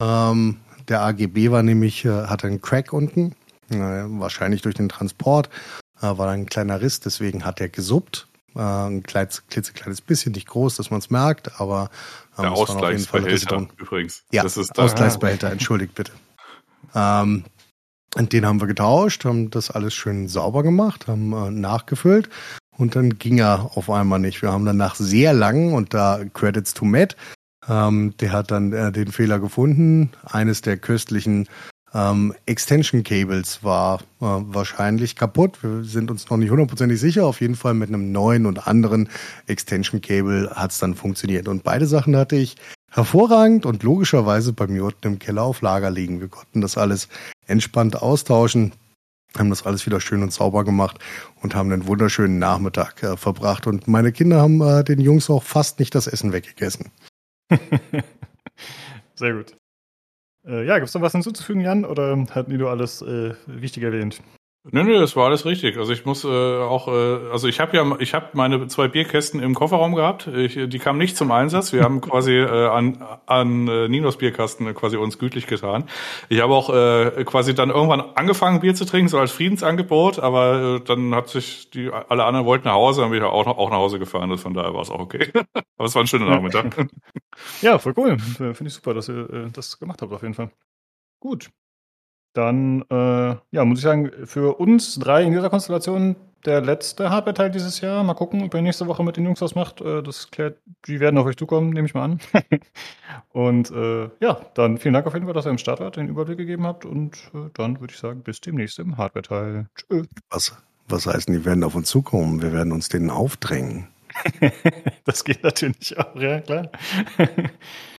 Ähm, 0.01 0.57
der 0.87 1.01
AGB 1.01 1.51
war 1.51 1.63
nämlich, 1.63 2.05
äh, 2.05 2.25
hatte 2.27 2.47
einen 2.47 2.61
Crack 2.61 2.93
unten 2.93 3.35
äh, 3.69 3.75
wahrscheinlich 3.77 4.61
durch 4.61 4.75
den 4.75 4.89
Transport 4.89 5.49
äh, 6.01 6.17
war 6.17 6.27
da 6.27 6.29
ein 6.29 6.45
kleiner 6.45 6.81
Riss, 6.81 6.99
deswegen 6.99 7.45
hat 7.45 7.61
er 7.61 7.69
gesuppt. 7.69 8.27
Äh, 8.55 8.59
ein 8.59 9.03
kleines, 9.03 9.47
klitzekleines 9.47 10.01
bisschen, 10.01 10.31
nicht 10.31 10.47
groß, 10.47 10.75
dass 10.75 10.89
man 10.89 10.99
es 10.99 11.09
merkt, 11.09 11.59
aber 11.59 11.89
ähm, 12.37 12.43
der 12.43 12.51
Ausgleichsbehälter 12.53 13.67
übrigens. 13.77 14.23
Ja, 14.31 14.43
das 14.43 14.57
ist 14.57 14.77
Ausgleichsbehälter, 14.77 15.51
entschuldigt 15.51 15.95
bitte. 15.95 16.11
Ähm, 16.95 17.43
und 18.15 18.33
den 18.33 18.45
haben 18.45 18.59
wir 18.59 18.67
getauscht, 18.67 19.23
haben 19.25 19.51
das 19.51 19.69
alles 19.69 19.93
schön 19.93 20.27
sauber 20.27 20.63
gemacht, 20.63 21.07
haben 21.07 21.31
äh, 21.33 21.51
nachgefüllt 21.51 22.29
und 22.75 22.95
dann 22.95 23.19
ging 23.19 23.37
er 23.37 23.71
auf 23.75 23.89
einmal 23.89 24.19
nicht. 24.19 24.41
Wir 24.41 24.51
haben 24.51 24.65
dann 24.65 24.77
nach 24.77 24.95
sehr 24.95 25.33
langen 25.33 25.73
und 25.73 25.93
da 25.93 26.21
Credits 26.33 26.73
to 26.73 26.85
Matt, 26.85 27.15
ähm, 27.69 28.13
der 28.19 28.31
hat 28.31 28.51
dann 28.51 28.73
äh, 28.73 28.91
den 28.91 29.11
Fehler 29.11 29.39
gefunden, 29.39 30.11
eines 30.23 30.61
der 30.61 30.77
köstlichen 30.77 31.47
ähm, 31.93 32.35
Extension 32.45 33.03
Cables 33.03 33.63
war 33.63 33.99
äh, 34.21 34.25
wahrscheinlich 34.25 35.15
kaputt. 35.15 35.63
Wir 35.63 35.83
sind 35.83 36.11
uns 36.11 36.29
noch 36.29 36.37
nicht 36.37 36.51
hundertprozentig 36.51 36.99
sicher. 36.99 37.25
Auf 37.25 37.41
jeden 37.41 37.55
Fall 37.55 37.73
mit 37.73 37.89
einem 37.89 38.11
neuen 38.11 38.45
und 38.45 38.67
anderen 38.67 39.09
Extension 39.47 40.01
Cable 40.01 40.51
hat 40.53 40.71
es 40.71 40.79
dann 40.79 40.95
funktioniert. 40.95 41.47
Und 41.47 41.63
beide 41.63 41.87
Sachen 41.87 42.15
hatte 42.15 42.35
ich 42.35 42.57
hervorragend 42.91 43.65
und 43.65 43.83
logischerweise 43.83 44.53
bei 44.53 44.67
mir 44.67 44.83
unten 44.85 45.07
im 45.07 45.19
Keller 45.19 45.43
auf 45.43 45.61
Lager 45.61 45.89
liegen. 45.89 46.21
Wir 46.21 46.27
konnten 46.27 46.61
das 46.61 46.77
alles 46.77 47.07
entspannt 47.47 48.01
austauschen, 48.01 48.73
haben 49.37 49.49
das 49.49 49.65
alles 49.65 49.85
wieder 49.85 49.99
schön 49.99 50.23
und 50.23 50.33
sauber 50.33 50.63
gemacht 50.63 50.99
und 51.41 51.55
haben 51.55 51.71
einen 51.71 51.87
wunderschönen 51.87 52.39
Nachmittag 52.39 53.01
äh, 53.01 53.17
verbracht. 53.17 53.65
Und 53.65 53.87
meine 53.87 54.11
Kinder 54.11 54.41
haben 54.41 54.61
äh, 54.61 54.83
den 54.83 54.99
Jungs 54.99 55.29
auch 55.29 55.43
fast 55.43 55.79
nicht 55.79 55.95
das 55.95 56.07
Essen 56.07 56.33
weggegessen. 56.33 56.91
Sehr 59.15 59.33
gut. 59.33 59.55
Äh, 60.45 60.65
ja, 60.65 60.77
gibt 60.77 60.89
es 60.89 60.93
noch 60.93 61.01
was 61.01 61.11
hinzuzufügen, 61.11 61.61
Jan? 61.61 61.85
Oder 61.85 62.25
die 62.51 62.57
nur 62.57 62.69
alles 62.69 63.01
äh, 63.01 63.33
wichtig 63.47 63.83
erwähnt? 63.83 64.21
Nö, 64.71 64.83
nö, 64.83 64.99
das 64.99 65.15
war 65.15 65.25
alles 65.25 65.45
richtig. 65.45 65.77
Also 65.77 65.91
ich 65.91 66.05
muss 66.05 66.23
äh, 66.23 66.27
auch, 66.27 66.87
äh, 66.87 67.31
also 67.31 67.47
ich 67.47 67.59
habe 67.59 67.75
ja, 67.75 67.85
ich 67.99 68.13
habe 68.13 68.27
meine 68.33 68.67
zwei 68.67 68.87
Bierkästen 68.87 69.41
im 69.41 69.55
Kofferraum 69.55 69.95
gehabt. 69.95 70.27
Ich, 70.27 70.59
die 70.67 70.79
kamen 70.79 70.99
nicht 70.99 71.17
zum 71.17 71.31
Einsatz. 71.31 71.73
Wir 71.73 71.83
haben 71.83 72.01
quasi 72.01 72.33
äh, 72.33 72.67
an, 72.67 73.03
an 73.25 73.67
äh, 73.67 73.87
Ninos 73.87 74.17
Bierkasten 74.17 74.73
quasi 74.75 74.97
uns 74.97 75.17
gütlich 75.17 75.47
getan. 75.47 75.85
Ich 76.29 76.41
habe 76.41 76.53
auch 76.53 76.69
äh, 76.69 77.23
quasi 77.25 77.55
dann 77.55 77.69
irgendwann 77.69 78.01
angefangen 78.15 78.59
Bier 78.59 78.75
zu 78.75 78.85
trinken, 78.85 79.07
so 79.07 79.17
als 79.17 79.31
Friedensangebot. 79.31 80.19
Aber 80.19 80.77
äh, 80.77 80.81
dann 80.81 81.15
hat 81.15 81.29
sich 81.29 81.69
die 81.71 81.89
alle 81.89 82.25
anderen 82.25 82.45
wollten 82.45 82.67
nach 82.67 82.75
Hause, 82.75 83.01
dann 83.01 83.11
bin 83.11 83.19
ich 83.19 83.25
auch, 83.25 83.47
auch 83.47 83.69
nach 83.69 83.77
Hause 83.77 83.97
gefahren. 83.97 84.31
Und 84.31 84.39
von 84.39 84.53
daher 84.53 84.73
war 84.73 84.81
es 84.81 84.91
auch 84.91 84.99
okay. 84.99 85.31
aber 85.77 85.85
es 85.85 85.95
war 85.95 86.03
ein 86.03 86.07
schöner 86.07 86.29
Nachmittag. 86.29 86.87
ja, 87.61 87.79
voll 87.79 87.93
cool. 87.97 88.19
Finde 88.19 88.67
ich 88.67 88.73
super, 88.73 88.93
dass 88.93 89.09
ihr 89.09 89.29
äh, 89.29 89.49
das 89.51 89.79
gemacht 89.79 90.01
habt 90.01 90.13
auf 90.13 90.21
jeden 90.21 90.35
Fall. 90.35 90.51
Gut, 91.19 91.49
dann, 92.33 92.83
äh, 92.89 93.35
ja, 93.51 93.65
muss 93.65 93.79
ich 93.79 93.83
sagen, 93.83 94.11
für 94.25 94.59
uns 94.59 94.95
drei 94.99 95.23
in 95.23 95.31
dieser 95.31 95.49
Konstellation 95.49 96.15
der 96.45 96.61
letzte 96.61 97.09
Hardware-Teil 97.09 97.51
dieses 97.51 97.81
Jahr. 97.81 98.03
Mal 98.03 98.13
gucken, 98.13 98.43
ob 98.43 98.53
ihr 98.53 98.61
nächste 98.61 98.87
Woche 98.87 99.03
mit 99.03 99.17
den 99.17 99.25
Jungs 99.25 99.41
was 99.41 99.55
macht. 99.55 99.81
Äh, 99.81 100.01
das 100.03 100.31
klärt, 100.31 100.57
die 100.87 100.99
werden 100.99 101.17
auf 101.17 101.25
euch 101.25 101.37
zukommen, 101.37 101.71
nehme 101.71 101.87
ich 101.87 101.93
mal 101.93 102.03
an. 102.03 102.19
und 103.29 103.71
äh, 103.71 104.09
ja, 104.19 104.39
dann 104.53 104.77
vielen 104.77 104.93
Dank 104.93 105.05
auf 105.05 105.13
jeden 105.13 105.25
Fall, 105.25 105.33
dass 105.33 105.45
ihr 105.45 105.51
im 105.51 105.57
Start 105.57 105.79
wart, 105.79 105.97
den 105.97 106.07
Überblick 106.07 106.37
gegeben 106.37 106.65
habt. 106.65 106.85
Und 106.85 107.17
äh, 107.33 107.49
dann 107.53 107.79
würde 107.79 107.93
ich 107.93 107.99
sagen, 107.99 108.21
bis 108.23 108.41
demnächst 108.41 108.79
im 108.79 108.97
Hardware-Teil. 108.97 109.67
Tschö. 109.75 110.03
Was, 110.29 110.57
was 110.87 111.07
heißt, 111.07 111.29
die 111.29 111.45
werden 111.45 111.63
auf 111.63 111.75
uns 111.75 111.89
zukommen? 111.89 112.41
Wir 112.41 112.53
werden 112.53 112.71
uns 112.71 112.89
denen 112.89 113.09
aufdrängen. 113.09 113.87
das 115.05 115.23
geht 115.23 115.43
natürlich 115.43 115.97
auch, 115.97 116.15
ja, 116.15 116.41
klar. 116.41 116.69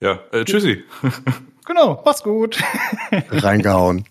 ja, 0.00 0.20
äh, 0.32 0.44
tschüssi. 0.44 0.84
Genau, 1.66 2.00
mach's 2.04 2.22
gut. 2.22 2.62
Reingehauen. 3.10 4.04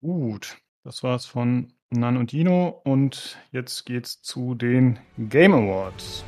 Gut, 0.00 0.58
das 0.84 1.02
war's 1.02 1.26
von 1.26 1.72
Nan 1.90 2.16
und 2.16 2.30
Dino 2.30 2.68
und 2.84 3.36
jetzt 3.50 3.84
geht's 3.84 4.22
zu 4.22 4.54
den 4.54 5.00
Game 5.18 5.54
Awards. 5.54 6.22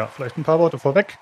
Ja, 0.00 0.06
vielleicht 0.06 0.38
ein 0.38 0.44
paar 0.44 0.58
Worte 0.58 0.78
vorweg. 0.78 1.18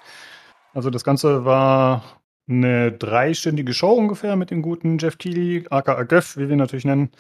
Also 0.72 0.88
das 0.88 1.02
Ganze 1.02 1.44
war 1.44 2.20
eine 2.48 2.92
dreistündige 2.92 3.74
Show 3.74 3.90
ungefähr 3.90 4.36
mit 4.36 4.52
dem 4.52 4.62
guten 4.62 4.98
Jeff 4.98 5.18
Keighley, 5.18 5.66
aka 5.68 6.04
Göff, 6.04 6.36
wie 6.36 6.42
wir 6.42 6.50
ihn 6.50 6.58
natürlich 6.58 6.84
nennen. 6.84 7.10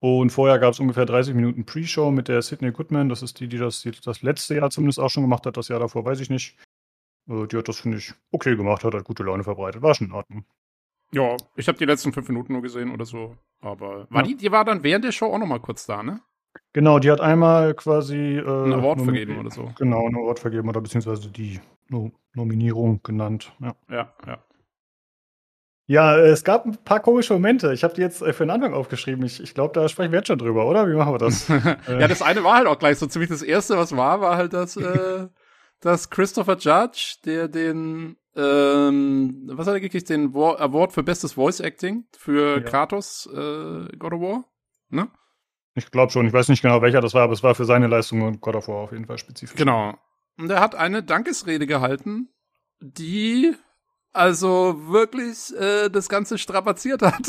Und 0.00 0.30
vorher 0.30 0.58
gab 0.58 0.72
es 0.72 0.80
ungefähr 0.80 1.06
30 1.06 1.36
Minuten 1.36 1.64
Pre-Show 1.64 2.10
mit 2.10 2.26
der 2.26 2.42
Sydney 2.42 2.72
Goodman. 2.72 3.08
Das 3.08 3.22
ist 3.22 3.38
die, 3.38 3.46
die 3.46 3.58
das, 3.58 3.82
die 3.82 3.92
das 3.92 4.22
letzte 4.22 4.56
Jahr 4.56 4.70
zumindest 4.70 4.98
auch 4.98 5.10
schon 5.10 5.22
gemacht 5.22 5.46
hat. 5.46 5.56
Das 5.56 5.68
Jahr 5.68 5.78
davor 5.78 6.04
weiß 6.04 6.18
ich 6.18 6.28
nicht. 6.28 6.56
Äh, 7.28 7.46
die 7.46 7.56
hat 7.56 7.68
das, 7.68 7.78
finde 7.78 7.98
ich, 7.98 8.12
okay 8.32 8.56
gemacht, 8.56 8.82
hat 8.82 8.92
halt 8.92 9.04
gute 9.04 9.22
Laune 9.22 9.44
verbreitet. 9.44 9.82
War 9.82 9.94
schon 9.94 10.08
in 10.08 10.12
Ordnung. 10.12 10.44
Ja, 11.12 11.36
ich 11.54 11.68
habe 11.68 11.78
die 11.78 11.84
letzten 11.84 12.12
fünf 12.12 12.26
Minuten 12.26 12.52
nur 12.52 12.62
gesehen 12.62 12.92
oder 12.92 13.04
so. 13.04 13.36
Aber 13.60 14.08
war 14.10 14.22
ja. 14.22 14.26
die, 14.26 14.36
die 14.36 14.50
war 14.50 14.64
dann 14.64 14.82
während 14.82 15.04
der 15.04 15.12
Show 15.12 15.26
auch 15.26 15.38
nochmal 15.38 15.60
kurz 15.60 15.86
da, 15.86 16.02
ne? 16.02 16.20
Genau, 16.72 16.98
die 16.98 17.10
hat 17.10 17.20
einmal 17.20 17.74
quasi. 17.74 18.38
Äh, 18.38 18.40
ein 18.40 18.72
Award 18.72 19.02
vergeben 19.02 19.38
oder 19.38 19.50
so. 19.50 19.72
Genau, 19.78 20.06
ein 20.06 20.14
Award 20.14 20.38
vergeben 20.38 20.68
oder 20.68 20.80
beziehungsweise 20.80 21.30
die 21.30 21.60
no 21.88 22.12
Nominierung 22.34 23.02
genannt. 23.02 23.52
Ja, 23.60 23.74
ja. 23.88 24.14
ja. 24.26 24.38
Ja, 25.90 26.16
es 26.16 26.44
gab 26.44 26.66
ein 26.66 26.76
paar 26.84 27.00
komische 27.00 27.32
Momente. 27.32 27.72
Ich 27.72 27.82
habe 27.82 27.94
die 27.94 28.00
jetzt 28.00 28.22
äh, 28.22 28.32
für 28.32 28.44
den 28.44 28.50
Anfang 28.50 28.74
aufgeschrieben. 28.74 29.24
Ich, 29.24 29.42
ich 29.42 29.54
glaube, 29.54 29.74
da 29.74 29.88
sprechen 29.88 30.12
wir 30.12 30.20
jetzt 30.20 30.28
schon 30.28 30.38
drüber, 30.38 30.66
oder? 30.66 30.88
Wie 30.88 30.94
machen 30.94 31.14
wir 31.14 31.18
das? 31.18 31.48
ja, 31.88 32.06
das 32.06 32.22
eine 32.22 32.44
war 32.44 32.54
halt 32.54 32.68
auch 32.68 32.78
gleich 32.78 32.96
so 32.98 33.06
ziemlich 33.08 33.28
das 33.28 33.42
erste, 33.42 33.76
was 33.76 33.96
war, 33.96 34.20
war 34.20 34.36
halt 34.36 34.52
das, 34.52 34.76
äh, 34.76 35.26
dass 35.80 36.08
Christopher 36.08 36.56
Judge, 36.58 37.16
der 37.24 37.48
den, 37.48 38.16
ähm, 38.36 39.50
was 39.52 39.66
hat 39.66 39.74
er 39.74 39.80
gekriegt, 39.80 40.08
den 40.08 40.32
Award 40.32 40.92
für 40.92 41.02
bestes 41.02 41.32
Voice 41.32 41.58
Acting 41.58 42.04
für 42.16 42.58
ja. 42.58 42.60
Kratos, 42.60 43.28
äh, 43.34 43.88
God 43.98 44.12
of 44.12 44.20
War, 44.20 44.44
ne? 44.90 45.08
Ich 45.74 45.90
glaube 45.90 46.12
schon. 46.12 46.26
Ich 46.26 46.32
weiß 46.32 46.48
nicht 46.48 46.62
genau, 46.62 46.82
welcher 46.82 47.00
das 47.00 47.14
war, 47.14 47.22
aber 47.22 47.32
es 47.32 47.42
war 47.42 47.54
für 47.54 47.64
seine 47.64 47.86
Leistung 47.86 48.22
und 48.22 48.40
God 48.40 48.56
of 48.56 48.68
War 48.68 48.76
auf 48.76 48.92
jeden 48.92 49.06
Fall 49.06 49.18
spezifisch. 49.18 49.56
Genau. 49.56 49.94
Und 50.36 50.50
er 50.50 50.60
hat 50.60 50.74
eine 50.74 51.02
Dankesrede 51.02 51.66
gehalten, 51.66 52.28
die 52.80 53.54
also 54.12 54.74
wirklich 54.88 55.54
äh, 55.56 55.88
das 55.88 56.08
Ganze 56.08 56.36
strapaziert 56.38 57.02
hat. 57.02 57.28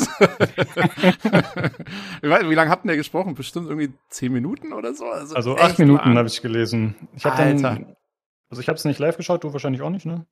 ich 2.22 2.28
weiß, 2.28 2.48
wie 2.48 2.54
lange 2.54 2.70
hat 2.70 2.82
denn 2.82 2.88
der 2.88 2.96
gesprochen? 2.96 3.34
Bestimmt 3.34 3.68
irgendwie 3.68 3.92
zehn 4.08 4.32
Minuten 4.32 4.72
oder 4.72 4.92
so. 4.94 5.06
Also, 5.06 5.36
also 5.36 5.56
acht 5.56 5.78
Minuten 5.78 6.18
habe 6.18 6.26
ich 6.26 6.42
gelesen. 6.42 6.96
Ich 7.14 7.24
habe 7.24 7.36
dann, 7.36 7.94
also 8.50 8.60
ich 8.60 8.68
habe 8.68 8.76
es 8.76 8.84
nicht 8.84 8.98
live 8.98 9.16
geschaut, 9.16 9.44
du 9.44 9.52
wahrscheinlich 9.52 9.82
auch 9.82 9.90
nicht, 9.90 10.06
ne? 10.06 10.26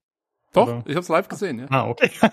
Doch, 0.52 0.66
oder? 0.66 0.82
ich 0.86 0.96
habe 0.96 1.00
es 1.00 1.08
live 1.08 1.28
gesehen, 1.28 1.60
ja. 1.60 1.66
Ah, 1.70 1.86
okay. 1.86 2.10
ja, 2.20 2.30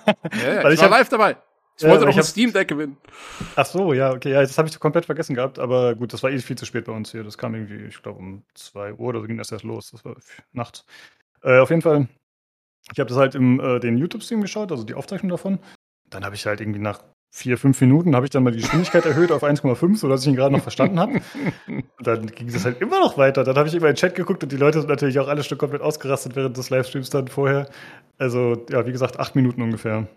ja, 0.54 0.68
ich, 0.70 0.74
ich 0.74 0.80
war 0.80 0.90
hab, 0.90 0.98
live 0.98 1.10
dabei. 1.10 1.38
Ich 1.78 1.84
wollte 1.84 2.06
ja, 2.06 2.10
noch 2.10 2.18
ein 2.18 2.24
Steam 2.24 2.52
Deck 2.52 2.68
gewinnen. 2.68 2.98
Ach 3.56 3.66
so, 3.66 3.94
ja, 3.94 4.12
okay, 4.12 4.32
ja, 4.32 4.42
das 4.42 4.58
habe 4.58 4.68
ich 4.68 4.80
komplett 4.80 5.06
vergessen 5.06 5.36
gehabt, 5.36 5.60
aber 5.60 5.96
gut, 5.96 6.12
das 6.12 6.24
war 6.24 6.32
eh 6.32 6.40
viel 6.40 6.58
zu 6.58 6.66
spät 6.66 6.86
bei 6.86 6.92
uns 6.92 7.12
hier. 7.12 7.24
Das 7.24 7.38
kam 7.38 7.54
irgendwie, 7.54 7.86
ich 7.86 8.02
glaube, 8.02 8.20
um 8.20 8.44
zwei 8.56 8.94
Uhr 8.94 9.10
oder 9.10 9.22
so 9.22 9.28
ging 9.28 9.38
das 9.38 9.52
erst 9.52 9.64
los. 9.64 9.92
Das 9.92 10.04
war 10.04 10.16
nachts. 10.54 10.86
Äh, 11.44 11.60
auf 11.60 11.70
jeden 11.70 11.84
Fall 11.84 12.08
ich 12.94 13.00
habe 13.00 13.10
das 13.10 13.18
halt 13.18 13.36
im 13.36 13.60
äh, 13.60 13.80
den 13.80 13.98
YouTube-Stream 13.98 14.42
geschaut, 14.42 14.72
also 14.72 14.84
die 14.84 14.94
Aufzeichnung 14.94 15.30
davon. 15.30 15.60
Dann 16.10 16.24
habe 16.24 16.36
ich 16.36 16.46
halt 16.46 16.62
irgendwie 16.62 16.80
nach 16.80 17.04
vier, 17.34 17.58
fünf 17.58 17.80
Minuten 17.82 18.16
habe 18.16 18.26
ich 18.26 18.30
dann 18.30 18.44
mal 18.44 18.52
die 18.52 18.62
Geschwindigkeit 18.62 19.06
erhöht 19.06 19.32
auf 19.32 19.44
1,5, 19.44 19.98
sodass 19.98 20.22
ich 20.22 20.28
ihn 20.28 20.36
gerade 20.36 20.56
noch 20.56 20.62
verstanden 20.62 21.00
habe. 21.00 21.22
dann 22.00 22.28
ging 22.28 22.52
das 22.52 22.64
halt 22.64 22.82
immer 22.82 23.00
noch 23.00 23.18
weiter. 23.18 23.44
Dann 23.44 23.58
habe 23.58 23.68
ich 23.68 23.76
immer 23.76 23.88
in 23.88 23.94
den 23.94 23.98
Chat 23.98 24.16
geguckt 24.16 24.42
und 24.44 24.52
die 24.52 24.58
Leute 24.58 24.80
sind 24.80 24.90
natürlich 24.90 25.20
auch 25.20 25.28
alle 25.28 25.44
Stück 25.44 25.60
komplett 25.60 25.82
ausgerastet 25.82 26.36
während 26.36 26.56
des 26.58 26.70
Livestreams 26.70 27.10
dann 27.10 27.28
vorher. 27.28 27.70
Also, 28.18 28.66
ja, 28.70 28.86
wie 28.88 28.92
gesagt, 28.92 29.20
acht 29.20 29.36
Minuten 29.36 29.62
ungefähr. 29.62 30.08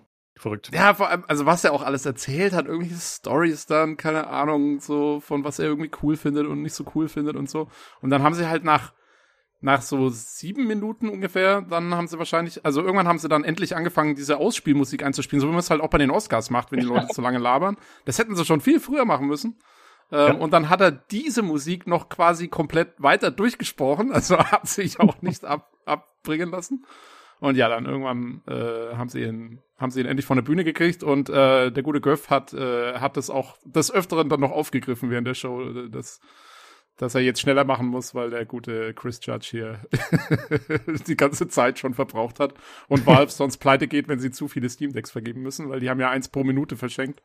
Verrückt. 0.40 0.70
Ja, 0.72 0.94
vor 0.94 1.10
allem, 1.10 1.24
also 1.28 1.44
was 1.44 1.64
er 1.64 1.72
auch 1.74 1.82
alles 1.82 2.06
erzählt 2.06 2.54
hat, 2.54 2.64
irgendwelche 2.64 2.98
Stories 2.98 3.66
dann, 3.66 3.98
keine 3.98 4.28
Ahnung, 4.28 4.80
so 4.80 5.20
von 5.20 5.44
was 5.44 5.58
er 5.58 5.66
irgendwie 5.66 5.90
cool 6.02 6.16
findet 6.16 6.46
und 6.46 6.62
nicht 6.62 6.72
so 6.72 6.84
cool 6.94 7.08
findet 7.08 7.36
und 7.36 7.50
so. 7.50 7.68
Und 8.00 8.08
dann 8.08 8.22
haben 8.22 8.34
sie 8.34 8.48
halt 8.48 8.64
nach 8.64 8.94
nach 9.60 9.82
so 9.82 10.08
sieben 10.08 10.66
Minuten 10.66 11.10
ungefähr, 11.10 11.60
dann 11.60 11.94
haben 11.94 12.08
sie 12.08 12.18
wahrscheinlich, 12.18 12.64
also 12.64 12.80
irgendwann 12.80 13.06
haben 13.06 13.18
sie 13.18 13.28
dann 13.28 13.44
endlich 13.44 13.76
angefangen, 13.76 14.14
diese 14.14 14.38
Ausspielmusik 14.38 15.02
einzuspielen, 15.02 15.42
so 15.42 15.48
wie 15.48 15.52
man 15.52 15.60
es 15.60 15.68
halt 15.68 15.82
auch 15.82 15.90
bei 15.90 15.98
den 15.98 16.10
Oscars 16.10 16.48
macht, 16.48 16.72
wenn 16.72 16.80
die 16.80 16.86
Leute 16.94 17.08
zu 17.08 17.20
lange 17.20 17.38
labern. 17.38 17.76
Das 18.06 18.18
hätten 18.18 18.34
sie 18.34 18.46
schon 18.46 18.62
viel 18.62 18.80
früher 18.80 19.04
machen 19.04 19.26
müssen. 19.26 19.58
Ähm, 20.10 20.18
ja. 20.18 20.34
Und 20.36 20.52
dann 20.52 20.70
hat 20.70 20.80
er 20.80 20.90
diese 20.90 21.42
Musik 21.42 21.86
noch 21.86 22.08
quasi 22.08 22.48
komplett 22.48 22.94
weiter 22.96 23.30
durchgesprochen, 23.30 24.10
also 24.10 24.38
hat 24.38 24.66
sich 24.66 25.00
auch 25.00 25.20
nicht 25.20 25.44
ab, 25.44 25.70
abbringen 25.84 26.50
lassen. 26.50 26.86
Und 27.40 27.56
ja, 27.56 27.68
dann 27.68 27.86
irgendwann 27.86 28.42
äh, 28.46 28.94
haben 28.94 29.08
sie 29.08 29.22
ihn, 29.22 29.60
haben 29.78 29.90
sie 29.90 30.00
ihn 30.00 30.06
endlich 30.06 30.26
von 30.26 30.36
der 30.36 30.42
Bühne 30.42 30.62
gekriegt 30.62 31.02
und 31.02 31.30
äh, 31.30 31.70
der 31.72 31.82
gute 31.82 32.00
Göff 32.00 32.28
hat, 32.28 32.52
äh, 32.52 32.98
hat 32.98 33.16
das 33.16 33.30
auch 33.30 33.56
des 33.64 33.90
Öfteren 33.90 34.28
dann 34.28 34.40
noch 34.40 34.52
aufgegriffen 34.52 35.10
während 35.10 35.26
der 35.26 35.34
Show. 35.34 35.88
Das 35.88 36.20
dass 37.00 37.14
er 37.14 37.22
jetzt 37.22 37.40
schneller 37.40 37.64
machen 37.64 37.86
muss, 37.86 38.14
weil 38.14 38.28
der 38.28 38.44
gute 38.44 38.92
Chris 38.92 39.20
Judge 39.22 39.48
hier 39.50 39.80
die 41.06 41.16
ganze 41.16 41.48
Zeit 41.48 41.78
schon 41.78 41.94
verbraucht 41.94 42.38
hat 42.38 42.52
und 42.88 43.06
Valve 43.06 43.30
sonst 43.30 43.56
pleite 43.56 43.88
geht, 43.88 44.06
wenn 44.08 44.20
sie 44.20 44.30
zu 44.30 44.48
viele 44.48 44.68
Steam 44.68 44.92
Decks 44.92 45.10
vergeben 45.10 45.40
müssen, 45.40 45.70
weil 45.70 45.80
die 45.80 45.88
haben 45.88 46.00
ja 46.00 46.10
eins 46.10 46.28
pro 46.28 46.44
Minute 46.44 46.76
verschenkt. 46.76 47.22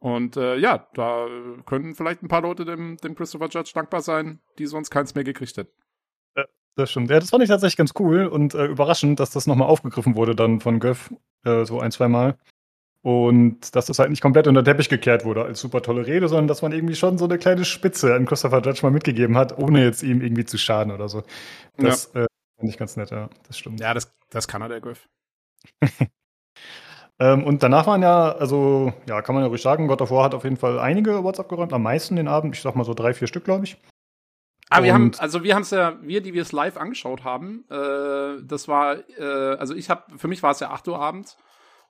Und 0.00 0.36
äh, 0.36 0.56
ja, 0.56 0.86
da 0.94 1.28
können 1.64 1.94
vielleicht 1.94 2.22
ein 2.22 2.28
paar 2.28 2.42
Leute 2.42 2.66
dem, 2.66 2.98
dem 2.98 3.14
Christopher 3.14 3.48
Judge 3.48 3.72
dankbar 3.74 4.02
sein, 4.02 4.40
die 4.58 4.66
sonst 4.66 4.90
keins 4.90 5.14
mehr 5.14 5.24
gekriegt 5.24 5.56
hätten. 5.56 5.72
Das 6.80 6.90
stimmt. 6.90 7.10
Ja, 7.10 7.20
das 7.20 7.28
fand 7.28 7.42
ich 7.42 7.50
tatsächlich 7.50 7.76
ganz 7.76 7.92
cool 7.98 8.24
und 8.24 8.54
äh, 8.54 8.64
überraschend, 8.64 9.20
dass 9.20 9.30
das 9.30 9.46
nochmal 9.46 9.68
aufgegriffen 9.68 10.14
wurde 10.16 10.34
dann 10.34 10.60
von 10.60 10.80
Göff 10.80 11.12
äh, 11.44 11.66
so 11.66 11.78
ein, 11.78 11.92
zwei 11.92 12.08
Mal. 12.08 12.38
Und 13.02 13.74
dass 13.76 13.84
das 13.84 13.98
halt 13.98 14.08
nicht 14.08 14.22
komplett 14.22 14.46
unter 14.46 14.64
Teppich 14.64 14.88
gekehrt 14.88 15.26
wurde 15.26 15.44
als 15.44 15.60
super 15.60 15.82
tolle 15.82 16.06
Rede, 16.06 16.26
sondern 16.28 16.48
dass 16.48 16.62
man 16.62 16.72
irgendwie 16.72 16.94
schon 16.94 17.18
so 17.18 17.26
eine 17.26 17.36
kleine 17.36 17.66
Spitze 17.66 18.14
an 18.14 18.24
Christopher 18.24 18.62
Judge 18.62 18.80
mal 18.82 18.90
mitgegeben 18.90 19.36
hat, 19.36 19.58
ohne 19.58 19.84
jetzt 19.84 20.02
ihm 20.02 20.22
irgendwie 20.22 20.46
zu 20.46 20.56
schaden 20.56 20.90
oder 20.90 21.10
so. 21.10 21.22
Das 21.76 22.12
ja. 22.14 22.22
äh, 22.22 22.26
finde 22.58 22.72
ich 22.72 22.78
ganz 22.78 22.96
nett, 22.96 23.10
ja. 23.10 23.28
Das 23.46 23.58
stimmt. 23.58 23.80
Ja, 23.80 23.92
das, 23.92 24.10
das 24.30 24.48
kann 24.48 24.62
er, 24.62 24.68
der 24.70 24.80
Griff. 24.80 25.06
ähm, 27.18 27.44
und 27.44 27.62
danach 27.62 27.86
waren 27.86 28.02
ja, 28.02 28.32
also, 28.32 28.94
ja, 29.06 29.20
kann 29.20 29.34
man 29.34 29.44
ja 29.44 29.48
ruhig 29.48 29.62
sagen, 29.62 29.86
God 29.86 30.00
of 30.00 30.10
War 30.10 30.24
hat 30.24 30.34
auf 30.34 30.44
jeden 30.44 30.56
Fall 30.56 30.78
einige 30.78 31.12
Awards 31.12 31.40
abgeräumt, 31.40 31.74
am 31.74 31.82
meisten 31.82 32.16
den 32.16 32.28
Abend. 32.28 32.54
Ich 32.54 32.62
sag 32.62 32.74
mal 32.74 32.84
so 32.84 32.94
drei, 32.94 33.12
vier 33.12 33.28
Stück, 33.28 33.44
glaube 33.44 33.64
ich. 33.64 33.76
Ah, 34.70 34.84
wir 34.84 34.94
haben, 34.94 35.10
also 35.18 35.42
wir 35.42 35.54
haben 35.56 35.62
es 35.62 35.70
ja, 35.70 35.98
wir, 36.00 36.20
die 36.20 36.32
wir 36.32 36.42
es 36.42 36.52
live 36.52 36.76
angeschaut 36.76 37.24
haben, 37.24 37.64
äh, 37.68 38.42
das 38.42 38.68
war, 38.68 38.98
äh, 39.18 39.56
also 39.58 39.74
ich 39.74 39.90
habe, 39.90 40.16
für 40.16 40.28
mich 40.28 40.44
war 40.44 40.52
es 40.52 40.60
ja 40.60 40.70
8 40.70 40.86
Uhr 40.86 40.98
abends 41.00 41.36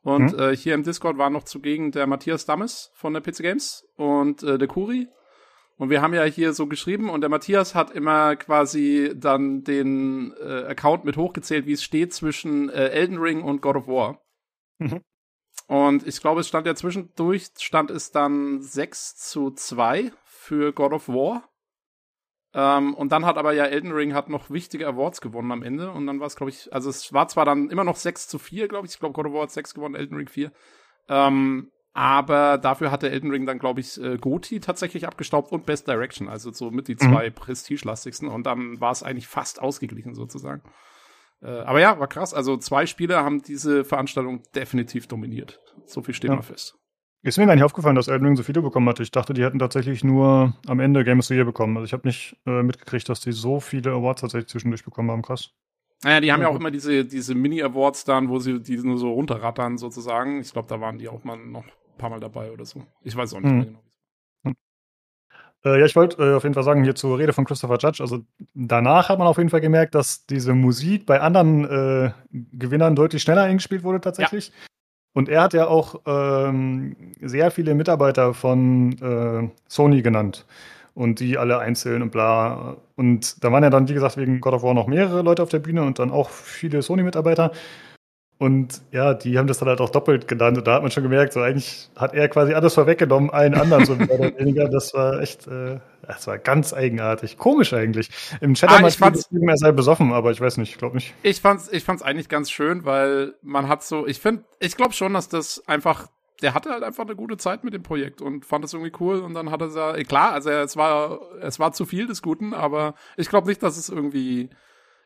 und 0.03 0.33
mhm. 0.33 0.39
äh, 0.39 0.57
hier 0.57 0.75
im 0.75 0.83
Discord 0.83 1.19
war 1.19 1.29
noch 1.29 1.45
zugegen 1.45 1.93
der 1.93 2.07
Matthias 2.07 2.47
Dammes 2.47 2.91
von 2.95 3.13
der 3.13 3.21
PC 3.21 3.39
Games 3.43 3.87
und 3.97 4.43
äh, 4.43 4.57
der 4.57 4.67
Kuri. 4.67 5.09
Und 5.77 5.91
wir 5.91 6.03
haben 6.03 6.15
ja 6.15 6.25
hier 6.25 6.53
so 6.53 6.67
geschrieben 6.67 7.09
und 7.11 7.21
der 7.21 7.31
Matthias 7.31 7.75
hat 7.75 7.91
immer 7.91 8.37
quasi 8.37 9.13
dann 9.15 9.63
den 9.63 10.35
äh, 10.41 10.65
Account 10.65 11.05
mit 11.05 11.17
hochgezählt, 11.17 11.67
wie 11.67 11.73
es 11.73 11.83
steht 11.83 12.13
zwischen 12.13 12.71
äh, 12.71 12.89
Elden 12.89 13.19
Ring 13.19 13.43
und 13.43 13.63
God 13.63 13.77
of 13.77 13.89
War. 13.89 14.23
Mhm. 14.79 15.01
Und 15.69 16.07
ich 16.07 16.21
glaube, 16.21 16.41
es 16.41 16.49
stand 16.49 16.67
ja 16.67 16.75
zwischendurch, 16.75 17.49
stand 17.59 17.91
es 17.91 18.11
dann 18.11 18.61
6 18.61 19.17
zu 19.17 19.51
2 19.51 20.13
für 20.25 20.73
God 20.73 20.93
of 20.93 21.09
War. 21.09 21.50
Ähm, 22.53 22.95
und 22.95 23.13
dann 23.13 23.27
hat 23.27 23.39
aber 23.39 23.53
ja 23.53 23.65
Elden 23.65 23.93
Ring 23.93 24.13
hat 24.13 24.29
noch 24.29 24.51
wichtige 24.51 24.87
Awards 24.89 25.21
gewonnen 25.21 25.53
am 25.53 25.63
Ende. 25.63 25.91
Und 25.91 26.07
dann 26.07 26.21
war 26.21 26.27
es, 26.27 26.37
glaube 26.37 26.51
ich, 26.51 26.73
also 26.73 26.91
es 26.91 27.13
war 27.13 27.29
zwar 27.29 27.45
dann 27.45 27.71
immer 27.71 27.85
noch 27.85 27.97
6 27.97 28.29
zu 28.29 28.39
4, 28.39 28.69
glaube 28.69 28.87
ich. 28.87 28.95
Ich 28.95 28.99
glaube, 28.99 29.15
God 29.15 29.27
of 29.27 29.33
War 29.33 29.43
hat 29.43 29.53
6 29.53 29.75
gewonnen, 29.75 29.95
Elden 29.95 30.17
Ring 30.17 30.29
4. 30.29 30.51
Ähm, 31.09 31.71
aber 31.93 32.59
dafür 32.59 32.91
hatte 32.91 33.11
Elden 33.11 33.31
Ring 33.31 33.47
dann, 33.47 33.59
glaube 33.59 33.81
ich, 33.81 34.01
äh, 34.01 34.17
Goti 34.17 34.61
tatsächlich 34.61 35.07
abgestaubt 35.07 35.53
und 35.53 35.67
Best 35.67 35.89
Direction, 35.89 36.29
also 36.29 36.53
so 36.53 36.71
mit 36.71 36.89
die 36.89 36.95
mhm. 36.95 36.99
zwei 36.99 37.31
mhm. 37.31 37.35
prestigelastigsten. 37.35 38.29
Und 38.29 38.47
dann 38.47 38.81
war 38.81 38.93
es 38.93 39.03
eigentlich 39.03 39.29
fast 39.29 39.61
ausgeglichen 39.61 40.15
sozusagen. 40.15 40.63
Äh, 41.43 41.49
aber 41.49 41.81
ja, 41.81 41.99
war 41.99 42.09
krass. 42.09 42.35
Also 42.35 42.57
zwei 42.57 42.87
Spieler 42.87 43.25
haben 43.25 43.43
diese 43.43 43.85
Veranstaltung 43.85 44.43
definitiv 44.55 45.07
dominiert. 45.07 45.61
So 45.87 46.03
viel 46.03 46.15
steht 46.15 46.31
ja. 46.31 46.37
mal 46.37 46.43
fest. 46.43 46.80
Ist 47.23 47.37
mir 47.37 47.47
gar 47.47 47.55
nicht 47.55 47.65
aufgefallen, 47.65 47.97
dass 47.97 48.09
Elden 48.09 48.25
Ring 48.25 48.37
so 48.37 48.43
viele 48.43 48.63
bekommen 48.63 48.89
hatte. 48.89 49.03
Ich 49.03 49.11
dachte, 49.11 49.35
die 49.35 49.45
hätten 49.45 49.59
tatsächlich 49.59 50.03
nur 50.03 50.55
am 50.67 50.81
Ende 50.81 51.05
Game 51.05 51.19
of 51.19 51.27
the 51.27 51.35
Year 51.35 51.45
bekommen. 51.45 51.77
Also 51.77 51.85
ich 51.85 51.93
habe 51.93 52.09
nicht 52.09 52.37
äh, 52.47 52.63
mitgekriegt, 52.63 53.09
dass 53.11 53.21
die 53.21 53.33
so 53.33 53.61
viele 53.61 53.93
Awards 53.93 54.23
tatsächlich 54.23 54.49
zwischendurch 54.49 54.85
bekommen 54.85 55.11
haben. 55.11 55.21
Krass. 55.21 55.51
Naja, 56.03 56.21
die 56.21 56.33
haben 56.33 56.41
ja, 56.41 56.49
ja 56.49 56.55
auch 56.55 56.59
immer 56.59 56.71
diese, 56.71 57.05
diese 57.05 57.35
Mini-Awards 57.35 58.05
dann, 58.05 58.31
wo 58.31 58.39
sie 58.39 58.61
die 58.61 58.79
nur 58.79 58.97
so 58.97 59.13
runterrattern 59.13 59.77
sozusagen. 59.77 60.41
Ich 60.41 60.53
glaube, 60.53 60.69
da 60.69 60.81
waren 60.81 60.97
die 60.97 61.11
auch 61.11 61.23
mal 61.25 61.37
noch 61.37 61.65
ein 61.65 61.99
paar 61.99 62.09
Mal 62.09 62.21
dabei 62.21 62.53
oder 62.53 62.65
so. 62.65 62.83
Ich 63.03 63.15
weiß 63.15 63.35
auch 63.35 63.41
nicht 63.41 63.51
hm. 63.51 63.57
mehr 63.57 63.67
genau. 63.67 63.83
Hm. 64.45 64.57
Äh, 65.67 65.81
ja, 65.81 65.85
ich 65.85 65.97
wollte 65.97 66.23
äh, 66.23 66.35
auf 66.37 66.45
jeden 66.45 66.55
Fall 66.55 66.65
sagen, 66.65 66.85
hier 66.85 66.95
zur 66.95 67.19
Rede 67.19 67.35
von 67.35 67.45
Christopher 67.45 67.77
Judge, 67.77 68.03
also 68.03 68.21
danach 68.55 69.11
hat 69.11 69.19
man 69.19 69.29
auf 69.29 69.37
jeden 69.37 69.51
Fall 69.51 69.61
gemerkt, 69.61 69.95
dass 69.95 70.25
diese 70.25 70.55
Musik 70.55 71.05
bei 71.05 71.21
anderen 71.21 71.67
äh, 71.67 72.13
Gewinnern 72.33 72.97
deutlich 72.97 73.21
schneller 73.21 73.43
eingespielt 73.43 73.83
wurde 73.83 74.01
tatsächlich. 74.01 74.49
Ja. 74.49 74.55
Und 75.13 75.29
er 75.29 75.43
hat 75.43 75.55
ja 75.55 75.67
auch 75.67 76.01
ähm, 76.07 76.97
sehr 77.21 77.51
viele 77.51 77.75
Mitarbeiter 77.75 78.33
von 78.35 78.93
äh, 79.01 79.49
Sony 79.69 80.03
genannt. 80.03 80.47
Und 80.95 81.21
die 81.21 81.39
alle 81.39 81.59
einzeln 81.59 82.03
und 82.03 82.11
bla. 82.11 82.77
Und 82.97 83.43
da 83.43 83.53
waren 83.53 83.63
ja 83.63 83.71
dann, 83.71 83.89
wie 83.89 83.95
gesagt, 83.95 84.17
wegen 84.17 84.41
God 84.41 84.55
of 84.55 84.63
War 84.63 84.75
noch 84.75 84.87
mehrere 84.87 85.23
Leute 85.23 85.43
auf 85.43 85.49
der 85.49 85.61
Bühne 85.61 85.83
und 85.83 85.99
dann 85.99 86.11
auch 86.11 86.31
viele 86.31 86.83
Sony-Mitarbeiter. 86.83 87.53
Und 88.39 88.81
ja, 88.91 89.15
die 89.15 89.39
haben 89.39 89.47
das 89.47 89.59
dann 89.59 89.69
halt 89.69 89.81
auch 89.81 89.91
doppelt 89.91 90.27
genannt. 90.27 90.59
Und 90.59 90.67
da 90.67 90.75
hat 90.75 90.83
man 90.83 90.91
schon 90.91 91.03
gemerkt, 91.03 91.35
so 91.35 91.41
eigentlich 91.41 91.91
hat 91.97 92.15
er 92.15 92.29
quasi 92.29 92.55
alles 92.55 92.75
vorweggenommen, 92.75 93.31
allen 93.31 93.55
anderen 93.55 93.85
so 93.85 93.95
mehr 93.97 94.19
oder 94.19 94.39
weniger. 94.39 94.69
Das 94.69 94.95
war 94.95 95.21
echt, 95.21 95.47
äh, 95.47 95.79
das 96.13 96.27
war 96.27 96.39
ganz 96.39 96.73
eigenartig. 96.73 97.39
Komisch 97.39 97.73
eigentlich. 97.73 98.11
Im 98.41 98.55
Chat 98.55 98.71
ah, 98.71 98.81
haben 98.81 98.85
wir 98.85 99.49
er 99.49 99.57
sei 99.57 99.73
besoffen, 99.73 100.13
aber 100.13 100.31
ich 100.31 100.41
weiß 100.41 100.57
nicht, 100.57 100.71
ich 100.71 100.79
glaube 100.79 100.97
nicht. 100.97 101.15
Ich 101.23 101.41
fand's, 101.41 101.69
ich 101.71 101.85
fand's 101.85 102.03
eigentlich 102.03 102.29
ganz 102.29 102.51
schön, 102.51 102.85
weil 102.85 103.35
man 103.43 103.69
hat 103.69 103.83
so, 103.83 104.07
ich 104.07 104.19
finde, 104.21 104.45
ich 104.59 104.77
glaube 104.77 104.93
schon, 104.93 105.15
dass 105.15 105.29
das 105.29 105.67
einfach 105.67 106.09
der 106.43 106.55
hatte 106.55 106.71
halt 106.71 106.83
einfach 106.83 107.05
eine 107.05 107.17
gute 107.17 107.37
Zeit 107.37 107.65
mit 107.65 107.75
dem 107.75 107.83
Projekt 107.83 108.23
und 108.23 108.47
fand 108.47 108.65
es 108.65 108.73
irgendwie 108.73 108.93
cool 109.01 109.21
und 109.21 109.35
dann 109.35 109.51
hat 109.51 109.61
er 109.61 109.99
ja, 109.99 110.05
klar, 110.05 110.33
also 110.33 110.51
es 110.51 110.77
war, 110.77 111.21
es 111.41 111.59
war 111.59 111.73
zu 111.73 111.85
viel 111.85 112.07
des 112.07 112.23
Guten, 112.23 112.55
aber 112.55 112.95
ich 113.17 113.29
glaube 113.29 113.49
nicht, 113.49 113.63
dass 113.63 113.77
es 113.77 113.89
irgendwie, 113.89 114.49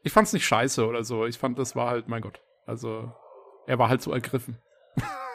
ich 0.02 0.12
fand's 0.12 0.32
nicht 0.32 0.46
scheiße 0.46 0.86
oder 0.86 1.02
so. 1.02 1.26
Ich 1.26 1.38
fand, 1.38 1.58
das 1.58 1.74
war 1.74 1.90
halt, 1.90 2.08
mein 2.08 2.22
Gott, 2.22 2.40
also 2.66 3.12
er 3.66 3.78
war 3.78 3.88
halt 3.88 4.02
so 4.02 4.12
ergriffen. 4.12 4.58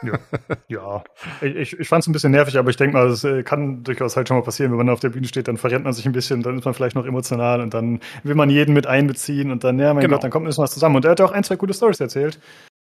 Ja, 0.02 0.18
ja. 0.68 1.04
ich, 1.40 1.78
ich 1.78 1.88
fand 1.88 2.02
es 2.02 2.08
ein 2.08 2.12
bisschen 2.12 2.32
nervig, 2.32 2.58
aber 2.58 2.70
ich 2.70 2.76
denke 2.76 2.96
mal, 2.96 3.06
es 3.08 3.24
äh, 3.24 3.42
kann 3.42 3.82
durchaus 3.82 4.16
halt 4.16 4.28
schon 4.28 4.36
mal 4.36 4.42
passieren, 4.42 4.70
wenn 4.70 4.78
man 4.78 4.88
auf 4.88 5.00
der 5.00 5.10
Bühne 5.10 5.26
steht, 5.26 5.48
dann 5.48 5.56
verrennt 5.56 5.84
man 5.84 5.92
sich 5.92 6.06
ein 6.06 6.12
bisschen, 6.12 6.42
dann 6.42 6.58
ist 6.58 6.64
man 6.64 6.74
vielleicht 6.74 6.96
noch 6.96 7.06
emotional 7.06 7.60
und 7.60 7.74
dann 7.74 8.00
will 8.22 8.34
man 8.34 8.50
jeden 8.50 8.74
mit 8.74 8.86
einbeziehen 8.86 9.50
und 9.50 9.64
dann, 9.64 9.78
ja, 9.78 9.92
mein 9.92 10.02
genau. 10.02 10.16
Gott, 10.16 10.24
dann 10.24 10.30
kommt 10.30 10.44
ein 10.44 10.48
bisschen 10.48 10.64
was 10.64 10.72
zusammen. 10.72 10.96
Und 10.96 11.04
er 11.04 11.12
hat 11.12 11.20
auch 11.20 11.32
ein, 11.32 11.44
zwei 11.44 11.56
gute 11.56 11.74
Stories 11.74 12.00
erzählt. 12.00 12.40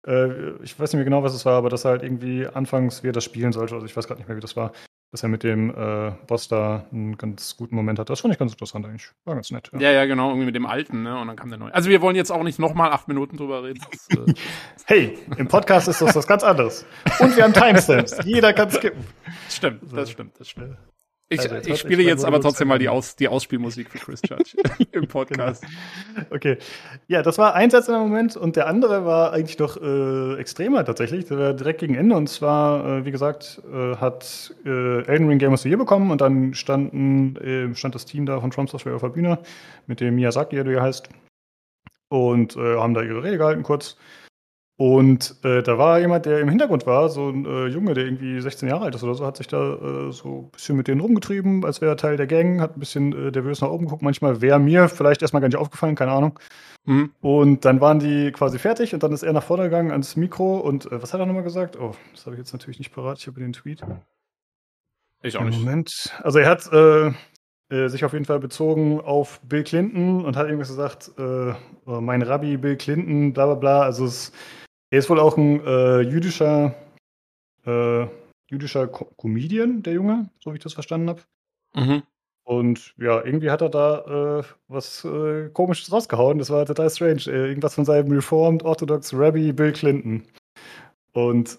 Äh, 0.07 0.53
ich 0.62 0.78
weiß 0.78 0.93
nicht 0.93 0.95
mehr 0.95 1.05
genau, 1.05 1.23
was 1.23 1.35
es 1.35 1.45
war, 1.45 1.55
aber 1.55 1.69
dass 1.69 1.85
er 1.85 1.93
halt 1.93 2.03
irgendwie 2.03 2.47
anfangs, 2.47 3.03
wie 3.03 3.09
er 3.09 3.12
das 3.12 3.24
spielen 3.24 3.53
sollte, 3.53 3.74
also 3.74 3.87
ich 3.87 3.97
weiß 3.97 4.07
gerade 4.07 4.20
nicht 4.20 4.28
mehr, 4.28 4.37
wie 4.37 4.43
das 4.43 4.57
war, 4.57 4.73
dass 5.17 5.23
er 5.23 5.31
mit 5.31 5.45
dem 5.45 5.71
äh, 5.71 6.13
Boss 6.27 6.47
da 6.49 6.85
einen 6.93 7.17
ganz 7.17 7.57
guten 7.57 7.75
Moment 7.75 7.99
hat. 7.99 8.11
Das 8.11 8.21
fand 8.21 8.35
ich 8.35 8.39
ganz 8.39 8.53
interessant 8.53 8.85
eigentlich. 8.85 9.09
War 9.25 9.35
ganz 9.35 9.51
nett. 9.51 9.71
Ja, 9.73 9.81
ja, 9.81 9.93
ja 9.93 10.05
genau, 10.05 10.29
irgendwie 10.29 10.45
mit 10.45 10.55
dem 10.55 10.67
alten, 10.67 11.05
ne? 11.05 11.19
Und 11.19 11.29
dann 11.29 11.37
kam 11.37 11.49
der 11.49 11.59
neue. 11.59 11.73
Also 11.73 11.89
wir 11.89 12.03
wollen 12.03 12.17
jetzt 12.17 12.31
auch 12.31 12.43
nicht 12.43 12.59
nochmal 12.59 12.93
acht 12.93 13.09
Minuten 13.09 13.39
drüber 13.39 13.65
reden. 13.65 13.81
Das, 13.91 14.09
äh 14.11 14.35
hey, 14.85 15.19
im 15.39 15.49
Podcast 15.49 15.89
ist 15.89 16.03
das 16.03 16.15
was 16.15 16.27
ganz 16.27 16.45
anderes. 16.45 16.85
Und 17.19 17.35
wir 17.35 17.45
haben 17.45 17.55
Timestamps. 17.55 18.19
Jeder 18.27 18.53
kann 18.53 18.71
skippen. 18.71 19.07
Stimmt, 19.49 19.81
das 19.91 20.11
stimmt, 20.11 20.39
das 20.39 20.51
stimmt. 20.51 20.77
Ich, 21.28 21.40
also 21.40 21.57
ich 21.57 21.81
spiele 21.81 22.05
jetzt 22.05 22.24
aber 22.24 22.40
trotzdem 22.40 22.69
mal 22.69 22.78
die, 22.78 22.89
Aus, 22.89 23.16
die 23.16 23.27
Ausspielmusik 23.27 23.90
für 23.90 23.98
Chris 23.98 24.20
Judge 24.28 24.57
im 24.93 25.09
Podcast. 25.09 25.65
Genau. 26.15 26.27
Okay. 26.31 26.59
Ja, 27.09 27.23
das 27.23 27.36
war 27.39 27.55
ein 27.55 27.70
Satz 27.70 27.89
im 27.89 27.94
Moment 27.94 28.36
und 28.36 28.55
der 28.55 28.69
andere 28.69 29.05
war 29.05 29.32
eigentlich 29.32 29.59
noch 29.59 29.77
äh, 29.77 30.39
extremer 30.39 30.85
tatsächlich. 30.85 31.24
Der 31.24 31.39
war 31.39 31.55
direkt 31.55 31.81
gegen 31.81 31.97
Ende 31.97 32.15
und 32.15 32.28
zwar, 32.28 32.98
äh, 32.98 33.05
wie 33.05 33.11
gesagt, 33.11 33.61
äh, 33.73 33.97
hat 33.97 34.55
äh, 34.65 35.05
Elden 35.07 35.28
Ring 35.28 35.39
Game 35.39 35.53
of 35.53 35.61
the 35.61 35.69
Year 35.69 35.78
bekommen 35.78 36.12
und 36.12 36.20
dann 36.20 36.55
standen, 36.55 37.36
äh, 37.36 37.74
stand 37.74 37.97
das 37.97 38.05
Team 38.05 38.24
da 38.24 38.40
von 38.40 38.53
From 38.53 38.69
Software 38.69 38.94
auf 38.94 39.03
der 39.03 39.09
Bühne 39.09 39.39
mit 39.89 40.01
dem 40.01 40.15
Miyazaki, 40.15 40.55
der 40.55 40.65
du 40.65 40.73
ja 40.73 40.82
heißt, 40.82 41.09
und 42.09 42.55
äh, 42.57 42.77
haben 42.77 42.94
da 42.94 43.03
ihre 43.03 43.24
Rede 43.24 43.39
gehalten 43.39 43.65
kurz. 43.65 43.97
Und 44.78 45.36
äh, 45.43 45.62
da 45.62 45.78
war 45.78 45.98
jemand, 46.01 46.27
der 46.27 46.40
im 46.40 46.51
Hintergrund 46.51 46.86
war, 46.86 47.09
so 47.09 47.31
ein 47.31 47.47
äh, 47.47 47.66
Junge, 47.66 47.94
der 47.94 48.05
irgendwie 48.05 48.39
16 48.39 48.69
Jahre 48.69 48.85
alt 48.85 48.94
ist 48.94 49.03
oder 49.03 49.15
so, 49.15 49.24
hat 49.24 49.39
sich 49.39 49.47
da 49.47 49.74
äh, 49.74 50.12
so 50.12 50.43
ein 50.43 50.51
bisschen 50.51 50.77
mit 50.77 50.86
denen 50.86 51.01
rumgetrieben, 51.01 51.65
als 51.65 51.81
wäre 51.81 51.93
er 51.93 51.97
Teil 51.97 52.19
der 52.19 52.27
Gang, 52.27 52.61
hat 52.61 52.77
ein 52.77 52.81
bisschen 52.81 53.12
äh, 53.15 53.31
nervös 53.31 53.62
nach 53.62 53.70
oben 53.70 53.86
geguckt. 53.86 54.03
Manchmal 54.03 54.43
wäre 54.43 54.59
mir 54.59 54.90
vielleicht 54.90 55.23
erstmal 55.23 55.40
gar 55.40 55.48
nicht 55.48 55.57
aufgefallen, 55.57 55.94
keine 55.94 56.12
Ahnung. 56.12 56.39
Mhm. 56.85 57.11
Und 57.23 57.65
dann 57.65 57.81
waren 57.81 58.01
die 58.01 58.31
quasi 58.32 58.59
fertig 58.59 58.93
und 58.93 59.03
dann 59.03 59.12
ist 59.12 59.23
er 59.23 59.32
nach 59.32 59.43
vorne 59.43 59.65
gegangen 59.65 59.93
ans 59.93 60.15
Mikro 60.15 60.59
und 60.59 60.93
äh, 60.93 61.03
was 61.03 61.15
hat 61.15 61.20
er 61.20 61.27
nochmal 61.27 61.43
gesagt? 61.43 61.78
Oh, 61.81 61.94
das 62.12 62.27
habe 62.27 62.36
ich 62.36 62.40
jetzt 62.40 62.53
natürlich 62.53 62.78
nicht 62.78 62.93
parat, 62.93 63.19
ich 63.19 63.27
habe 63.27 63.40
den 63.40 63.55
Tweet. 63.55 63.81
Ich 65.23 65.39
auch 65.39 65.44
nicht. 65.44 65.59
Moment. 65.59 66.15
Also 66.23 66.39
er 66.39 66.51
hat 66.51 66.70
äh, 66.70 67.12
äh, 67.74 67.89
sich 67.89 68.05
auf 68.05 68.12
jeden 68.12 68.27
Fall 68.27 68.40
bezogen 68.40 69.01
auf 69.01 69.40
Bill 69.40 69.65
Clinton 69.65 70.23
und 70.23 70.36
hat 70.36 70.47
irgendwas 70.47 70.69
gesagt, 70.69 71.12
äh, 71.19 71.55
mein 71.86 72.20
Rabbi 72.20 72.59
Bill 72.59 72.77
Clinton, 72.77 73.32
bla 73.32 73.47
bla 73.47 73.55
bla. 73.55 73.82
Also 73.82 74.05
es 74.05 74.32
er 74.91 74.99
ist 74.99 75.11
wohl 75.11 75.21
auch 75.21 75.37
ein 75.37 75.65
äh, 75.65 76.01
jüdischer, 76.01 76.75
äh, 77.67 78.07
jüdischer 78.49 78.87
Co 78.89 79.07
Comedian, 79.17 79.83
der 79.83 79.95
Junge, 79.95 80.31
so 80.41 80.53
wie 80.53 80.57
ich 80.57 80.63
das 80.63 80.75
verstanden 80.75 81.09
habe. 81.09 81.23
Mhm. 81.75 82.03
Und 82.45 82.95
ja, 82.97 83.25
irgendwie 83.25 83.51
hat 83.51 83.61
er 83.61 83.69
da 83.69 84.39
äh, 84.39 84.45
was 84.69 85.05
äh, 85.05 85.49
Komisches 85.49 85.91
rausgehauen. 85.91 86.39
Das 86.39 86.49
war 86.49 86.65
total 86.65 86.89
strange. 86.91 87.23
Äh, 87.27 87.49
irgendwas 87.49 87.75
von 87.75 87.85
seinem 87.85 88.13
Reformed 88.13 88.63
Orthodox 88.63 89.13
Rabbi 89.13 89.53
Bill 89.53 89.73
Clinton. 89.73 90.23
Und 91.13 91.59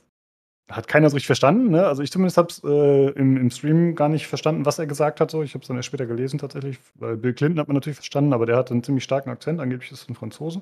hat 0.69 0.87
keiner 0.87 1.09
so 1.09 1.15
richtig 1.15 1.27
verstanden. 1.27 1.71
Ne? 1.71 1.85
Also 1.85 2.03
ich 2.03 2.11
zumindest 2.11 2.37
habe 2.37 2.47
es 2.49 2.63
äh, 2.63 3.09
im, 3.19 3.35
im, 3.35 3.49
Stream 3.51 3.95
gar 3.95 4.07
nicht 4.07 4.27
verstanden, 4.27 4.65
was 4.65 4.79
er 4.79 4.87
gesagt 4.87 5.19
hat. 5.19 5.29
So. 5.29 5.43
Ich 5.43 5.53
habe 5.53 5.61
es 5.61 5.67
dann 5.67 5.75
erst 5.75 5.87
später 5.87 6.05
gelesen 6.05 6.39
tatsächlich. 6.39 6.79
Weil 6.95 7.17
Bill 7.17 7.33
Clinton 7.33 7.59
hat 7.59 7.67
man 7.67 7.75
natürlich 7.75 7.97
verstanden, 7.97 8.31
aber 8.31 8.45
der 8.45 8.55
hat 8.55 8.71
einen 8.71 8.83
ziemlich 8.83 9.03
starken 9.03 9.29
Akzent. 9.29 9.59
Angeblich 9.59 9.91
ist 9.91 10.03
es 10.03 10.09
ein 10.09 10.15
Franzose. 10.15 10.61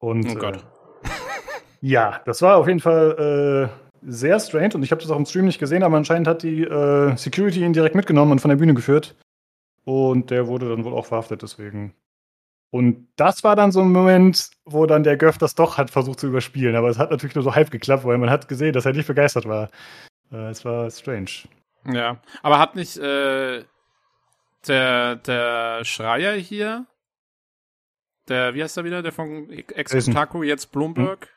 Und, 0.00 0.28
oh 0.28 0.34
Gott. 0.34 0.64
Ja, 1.80 2.20
das 2.24 2.42
war 2.42 2.56
auf 2.56 2.66
jeden 2.66 2.80
Fall 2.80 3.70
äh, 4.02 4.08
sehr 4.10 4.40
strange 4.40 4.74
und 4.74 4.82
ich 4.82 4.90
habe 4.90 5.02
das 5.02 5.10
auch 5.10 5.16
im 5.16 5.26
Stream 5.26 5.44
nicht 5.44 5.58
gesehen, 5.58 5.82
aber 5.82 5.96
anscheinend 5.96 6.28
hat 6.28 6.42
die 6.42 6.62
äh, 6.62 7.16
Security 7.16 7.64
ihn 7.64 7.72
direkt 7.72 7.94
mitgenommen 7.94 8.32
und 8.32 8.40
von 8.40 8.48
der 8.48 8.56
Bühne 8.56 8.74
geführt. 8.74 9.14
Und 9.84 10.30
der 10.30 10.46
wurde 10.48 10.68
dann 10.68 10.84
wohl 10.84 10.92
auch 10.92 11.06
verhaftet 11.06 11.42
deswegen. 11.42 11.94
Und 12.70 13.08
das 13.16 13.42
war 13.44 13.56
dann 13.56 13.72
so 13.72 13.80
ein 13.80 13.90
Moment, 13.90 14.50
wo 14.66 14.84
dann 14.84 15.02
der 15.02 15.16
Göff 15.16 15.38
das 15.38 15.54
doch 15.54 15.78
hat 15.78 15.90
versucht 15.90 16.20
zu 16.20 16.26
überspielen. 16.26 16.76
Aber 16.76 16.88
es 16.88 16.98
hat 16.98 17.10
natürlich 17.10 17.34
nur 17.34 17.44
so 17.44 17.54
halb 17.54 17.70
geklappt, 17.70 18.04
weil 18.04 18.18
man 18.18 18.28
hat 18.28 18.48
gesehen, 18.48 18.74
dass 18.74 18.84
er 18.84 18.92
nicht 18.92 19.06
begeistert 19.06 19.46
war. 19.46 19.70
Äh, 20.30 20.50
es 20.50 20.64
war 20.64 20.90
strange. 20.90 21.30
Ja, 21.86 22.20
aber 22.42 22.58
hat 22.58 22.76
nicht 22.76 22.98
äh, 22.98 23.64
der, 24.66 25.16
der 25.16 25.84
Schreier 25.84 26.34
hier, 26.34 26.86
der, 28.28 28.54
wie 28.54 28.62
heißt 28.62 28.76
er 28.76 28.84
wieder, 28.84 29.02
der 29.02 29.12
von 29.12 29.48
Ex-Taco, 29.50 30.42
jetzt 30.42 30.70
Bloomberg, 30.70 31.28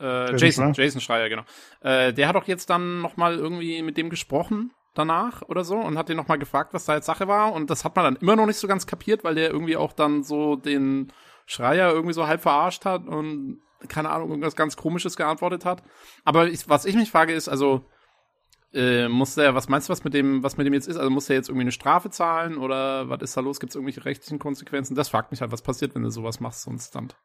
äh, 0.00 0.36
Jason, 0.36 0.72
Jason 0.72 1.00
Schreier, 1.00 1.28
genau. 1.28 1.42
Äh, 1.80 2.12
der 2.12 2.28
hat 2.28 2.36
doch 2.36 2.46
jetzt 2.46 2.70
dann 2.70 3.00
nochmal 3.00 3.36
irgendwie 3.36 3.82
mit 3.82 3.96
dem 3.96 4.10
gesprochen 4.10 4.72
danach 4.94 5.42
oder 5.42 5.64
so 5.64 5.76
und 5.76 5.98
hat 5.98 6.08
den 6.08 6.16
nochmal 6.16 6.38
gefragt, 6.38 6.74
was 6.74 6.84
da 6.84 6.94
jetzt 6.94 7.06
Sache 7.06 7.28
war. 7.28 7.52
Und 7.52 7.70
das 7.70 7.84
hat 7.84 7.96
man 7.96 8.04
dann 8.04 8.16
immer 8.16 8.36
noch 8.36 8.46
nicht 8.46 8.58
so 8.58 8.68
ganz 8.68 8.86
kapiert, 8.86 9.24
weil 9.24 9.34
der 9.34 9.50
irgendwie 9.50 9.76
auch 9.76 9.92
dann 9.92 10.22
so 10.22 10.56
den 10.56 11.12
Schreier 11.46 11.92
irgendwie 11.92 12.14
so 12.14 12.26
halb 12.26 12.42
verarscht 12.42 12.84
hat 12.84 13.06
und 13.06 13.60
keine 13.88 14.10
Ahnung, 14.10 14.30
irgendwas 14.30 14.56
ganz 14.56 14.76
komisches 14.76 15.16
geantwortet 15.16 15.64
hat. 15.64 15.82
Aber 16.24 16.48
ich, 16.48 16.68
was 16.68 16.86
ich 16.86 16.96
mich 16.96 17.10
frage 17.10 17.34
ist, 17.34 17.48
also 17.48 17.86
äh, 18.72 19.08
muss 19.08 19.34
der, 19.34 19.54
was 19.54 19.68
meinst 19.68 19.88
du, 19.88 19.92
was 19.92 20.02
mit 20.02 20.14
dem, 20.14 20.42
was 20.42 20.56
mit 20.56 20.66
dem 20.66 20.74
jetzt 20.74 20.88
ist? 20.88 20.96
Also 20.96 21.10
muss 21.10 21.26
der 21.26 21.36
jetzt 21.36 21.48
irgendwie 21.48 21.64
eine 21.64 21.72
Strafe 21.72 22.10
zahlen 22.10 22.58
oder 22.58 23.08
was 23.08 23.22
ist 23.22 23.36
da 23.36 23.40
los? 23.40 23.60
Gibt 23.60 23.70
es 23.70 23.76
irgendwelche 23.76 24.04
rechtlichen 24.04 24.38
Konsequenzen? 24.38 24.94
Das 24.94 25.08
fragt 25.08 25.30
mich 25.30 25.40
halt, 25.40 25.52
was 25.52 25.62
passiert, 25.62 25.94
wenn 25.94 26.02
du 26.02 26.10
sowas 26.10 26.40
machst, 26.40 26.62
so 26.62 26.70
ein 26.70 26.78
Stunt. 26.78 27.16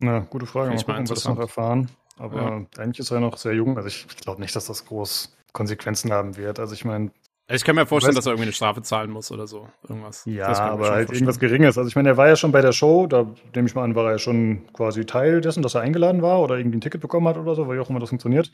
Na, 0.00 0.20
gute 0.20 0.46
Frage. 0.46 0.70
Mal 0.70 0.76
gucken, 0.76 1.08
was 1.08 1.24
wir 1.24 1.34
noch 1.34 1.40
erfahren. 1.40 1.88
Aber 2.18 2.40
ja. 2.40 2.82
eigentlich 2.82 3.00
ist 3.00 3.10
er 3.10 3.20
noch 3.20 3.36
sehr 3.36 3.54
jung. 3.54 3.76
Also 3.76 3.88
ich 3.88 4.06
glaube 4.18 4.40
nicht, 4.40 4.54
dass 4.54 4.66
das 4.66 4.86
groß 4.86 5.36
Konsequenzen 5.52 6.12
haben 6.12 6.36
wird. 6.36 6.58
Also 6.58 6.74
ich 6.74 6.84
meine. 6.84 7.10
Ich 7.50 7.64
kann 7.64 7.76
mir 7.76 7.86
vorstellen, 7.86 8.14
dass 8.14 8.26
er 8.26 8.32
irgendwie 8.32 8.48
eine 8.48 8.52
Strafe 8.52 8.82
zahlen 8.82 9.10
muss 9.10 9.30
oder 9.32 9.46
so. 9.46 9.68
Irgendwas. 9.88 10.22
Ja, 10.26 10.48
aber 10.48 10.90
halt 10.90 11.10
irgendwas 11.10 11.38
Geringes. 11.38 11.78
Also 11.78 11.88
ich 11.88 11.96
meine, 11.96 12.10
er 12.10 12.16
war 12.18 12.28
ja 12.28 12.36
schon 12.36 12.52
bei 12.52 12.60
der 12.60 12.72
Show, 12.72 13.06
da 13.06 13.26
nehme 13.54 13.66
ich 13.66 13.74
mal 13.74 13.84
an, 13.84 13.94
war 13.94 14.04
er 14.04 14.12
ja 14.12 14.18
schon 14.18 14.70
quasi 14.74 15.06
Teil 15.06 15.40
dessen, 15.40 15.62
dass 15.62 15.74
er 15.74 15.80
eingeladen 15.80 16.20
war 16.20 16.40
oder 16.40 16.58
irgendwie 16.58 16.76
ein 16.76 16.82
Ticket 16.82 17.00
bekommen 17.00 17.26
hat 17.26 17.38
oder 17.38 17.54
so, 17.54 17.66
weil 17.66 17.80
auch 17.80 17.88
immer 17.88 18.00
das 18.00 18.10
funktioniert. 18.10 18.52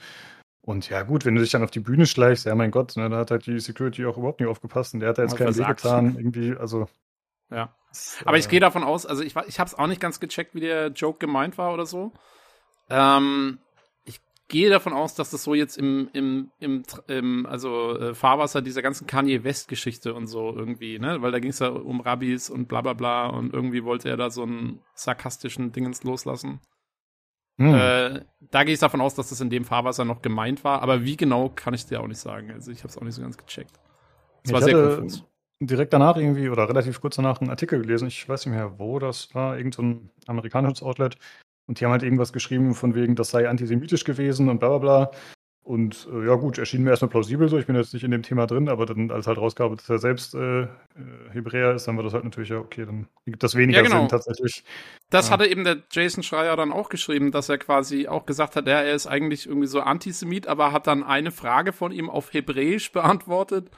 Und 0.61 0.89
ja, 0.89 1.03
gut, 1.03 1.25
wenn 1.25 1.35
du 1.35 1.41
dich 1.41 1.51
dann 1.51 1.65
auf 1.65 1.73
die 1.73 1.81
Bühne 1.81 2.07
schleichst, 2.07 2.47
ja, 2.47 2.55
mein 2.55 2.71
Gott, 2.71 2.97
ne, 2.97 3.11
da 3.11 3.19
hat 3.19 3.33
halt 3.33 3.47
die 3.47 3.59
Security 3.59 4.07
auch 4.07 4.17
überhaupt 4.17 4.41
nicht 4.41 4.49
aufgepasst 4.49 4.95
und 4.95 5.01
der 5.01 5.11
hat 5.11 5.19
da 5.19 5.23
jetzt 5.23 5.37
keinen 5.37 5.57
Weg 5.57 5.67
getan, 5.67 6.15
irgendwie, 6.17 6.57
also. 6.57 6.87
Ja. 7.51 7.75
Aber 8.25 8.39
ich 8.39 8.47
äh, 8.47 8.51
gehe 8.51 8.61
davon 8.61 8.85
aus, 8.85 9.07
also 9.07 9.23
ich, 9.23 9.35
ich 9.47 9.61
habe 9.61 9.69
es 9.69 9.75
auch 9.75 9.87
nicht 9.87 10.01
ganz 10.01 10.21
gecheckt, 10.21 10.55
wie 10.55 10.61
der 10.61 10.89
Joke 10.89 11.19
gemeint 11.19 11.59
war 11.59 11.73
oder 11.73 11.87
so. 11.87 12.13
Ähm, 12.91 13.59
ich 14.05 14.21
gehe 14.49 14.71
davon 14.71 14.93
aus, 14.93 15.15
dass 15.15 15.31
das 15.31 15.43
so 15.43 15.55
jetzt 15.55 15.79
im, 15.79 16.09
im, 16.13 16.51
im, 16.59 16.83
im 17.09 17.47
also 17.47 17.99
äh, 17.99 18.15
Fahrwasser 18.15 18.63
dieser 18.63 18.83
ganzen 18.83 19.07
Kanye 19.07 19.45
West-Geschichte 19.45 20.15
und 20.15 20.27
so 20.27 20.55
irgendwie, 20.55 20.99
ne? 20.99 21.23
Weil 21.23 21.33
da 21.33 21.39
ging 21.39 21.51
es 21.51 21.61
ja 21.61 21.69
um 21.69 22.01
Rabbis 22.01 22.51
und 22.51 22.69
bla 22.69 22.83
bla 22.83 22.93
bla 22.93 23.27
und 23.27 23.53
irgendwie 23.53 23.85
wollte 23.85 24.09
er 24.09 24.17
da 24.17 24.31
so 24.31 24.43
einen 24.43 24.81
sarkastischen 24.95 25.73
Dingens 25.73 26.05
loslassen. 26.05 26.61
Hm. 27.57 27.75
Äh, 27.75 28.25
da 28.41 28.65
gehe 28.65 28.75
ich 28.75 28.81
davon 28.81 29.01
aus, 29.01 29.15
dass 29.15 29.29
das 29.29 29.41
in 29.41 29.51
dem 29.51 29.65
Fahrwasser 29.65 30.05
noch 30.05 30.23
gemeint 30.23 30.65
war, 30.65 30.83
aber 30.83 31.05
wie 31.05 31.17
genau 31.17 31.51
kann 31.51 31.73
ich 31.73 31.87
dir 31.87 32.01
auch 32.01 32.09
nicht 32.09 32.19
sagen. 32.19 32.51
Also 32.51 32.73
ich 32.73 32.81
habe 32.81 32.89
es 32.89 32.99
auch 32.99 33.03
nicht 33.03 33.15
so 33.15 33.23
ganz 33.23 33.37
gecheckt. 33.39 33.79
Es 34.43 34.53
war 34.53 34.61
sehr 34.61 34.75
konfus 34.75 35.25
direkt 35.61 35.93
danach 35.93 36.17
irgendwie 36.17 36.49
oder 36.49 36.69
relativ 36.69 37.01
kurz 37.01 37.17
danach 37.17 37.41
einen 37.41 37.51
Artikel 37.51 37.81
gelesen. 37.81 38.09
Ich 38.09 38.29
weiß 38.29 38.47
nicht 38.47 38.55
mehr, 38.55 38.79
wo 38.79 38.99
das 38.99 39.35
war. 39.35 39.57
Irgendein 39.57 40.11
so 40.27 40.31
amerikanisches 40.31 40.83
Outlet. 40.83 41.17
Und 41.67 41.81
die 41.81 41.85
haben 41.85 41.93
halt 41.93 42.03
irgendwas 42.03 42.33
geschrieben 42.33 42.75
von 42.75 42.95
wegen, 42.95 43.17
das 43.17 43.31
sei 43.31 43.49
antisemitisch 43.49 44.05
gewesen 44.05 44.49
und 44.49 44.59
bla 44.59 44.69
bla 44.69 44.79
bla. 44.79 45.11
Und 45.65 46.07
äh, 46.13 46.27
ja 46.27 46.35
gut, 46.35 46.59
erschien 46.59 46.83
mir 46.83 46.91
erstmal 46.91 47.09
plausibel 47.09 47.49
so. 47.49 47.57
Ich 47.57 47.65
bin 47.65 47.75
jetzt 47.75 47.95
nicht 47.95 48.05
in 48.05 48.11
dem 48.11 48.23
Thema 48.23 48.47
drin, 48.47 48.69
aber 48.69 48.85
dann, 48.85 49.11
als 49.11 49.27
halt 49.27 49.39
rauskam, 49.39 49.75
dass 49.75 49.89
er 49.89 49.99
selbst 49.99 50.35
äh, 50.35 50.65
äh, 50.65 50.67
Hebräer 51.33 51.75
ist, 51.75 51.89
dann 51.89 51.97
war 51.97 52.05
das 52.05 52.13
halt 52.13 52.25
natürlich 52.25 52.51
ja 52.51 52.59
okay, 52.59 52.85
dann 52.85 53.09
gibt 53.25 53.43
das 53.43 53.55
weniger 53.55 53.79
ja, 53.79 53.85
genau. 53.85 54.01
Sinn 54.01 54.09
tatsächlich. 54.11 54.63
Das 55.09 55.29
ja. 55.29 55.33
hatte 55.33 55.47
eben 55.47 55.65
der 55.65 55.79
Jason 55.91 56.23
Schreier 56.23 56.55
dann 56.57 56.71
auch 56.71 56.91
geschrieben, 56.91 57.33
dass 57.33 57.49
er 57.49 57.57
quasi 57.57 58.09
auch 58.09 58.27
gesagt 58.27 58.57
hat, 58.57 58.67
ja, 58.67 58.83
er 58.83 58.95
ist 58.95 59.07
eigentlich 59.07 59.47
irgendwie 59.47 59.67
so 59.67 59.81
Antisemit, 59.81 60.49
aber 60.49 60.71
hat 60.71 60.87
dann 60.87 61.03
eine 61.03 61.31
Frage 61.31 61.73
von 61.73 61.93
ihm 61.93 62.11
auf 62.11 62.35
Hebräisch 62.35 62.93
beantwortet 62.93 63.71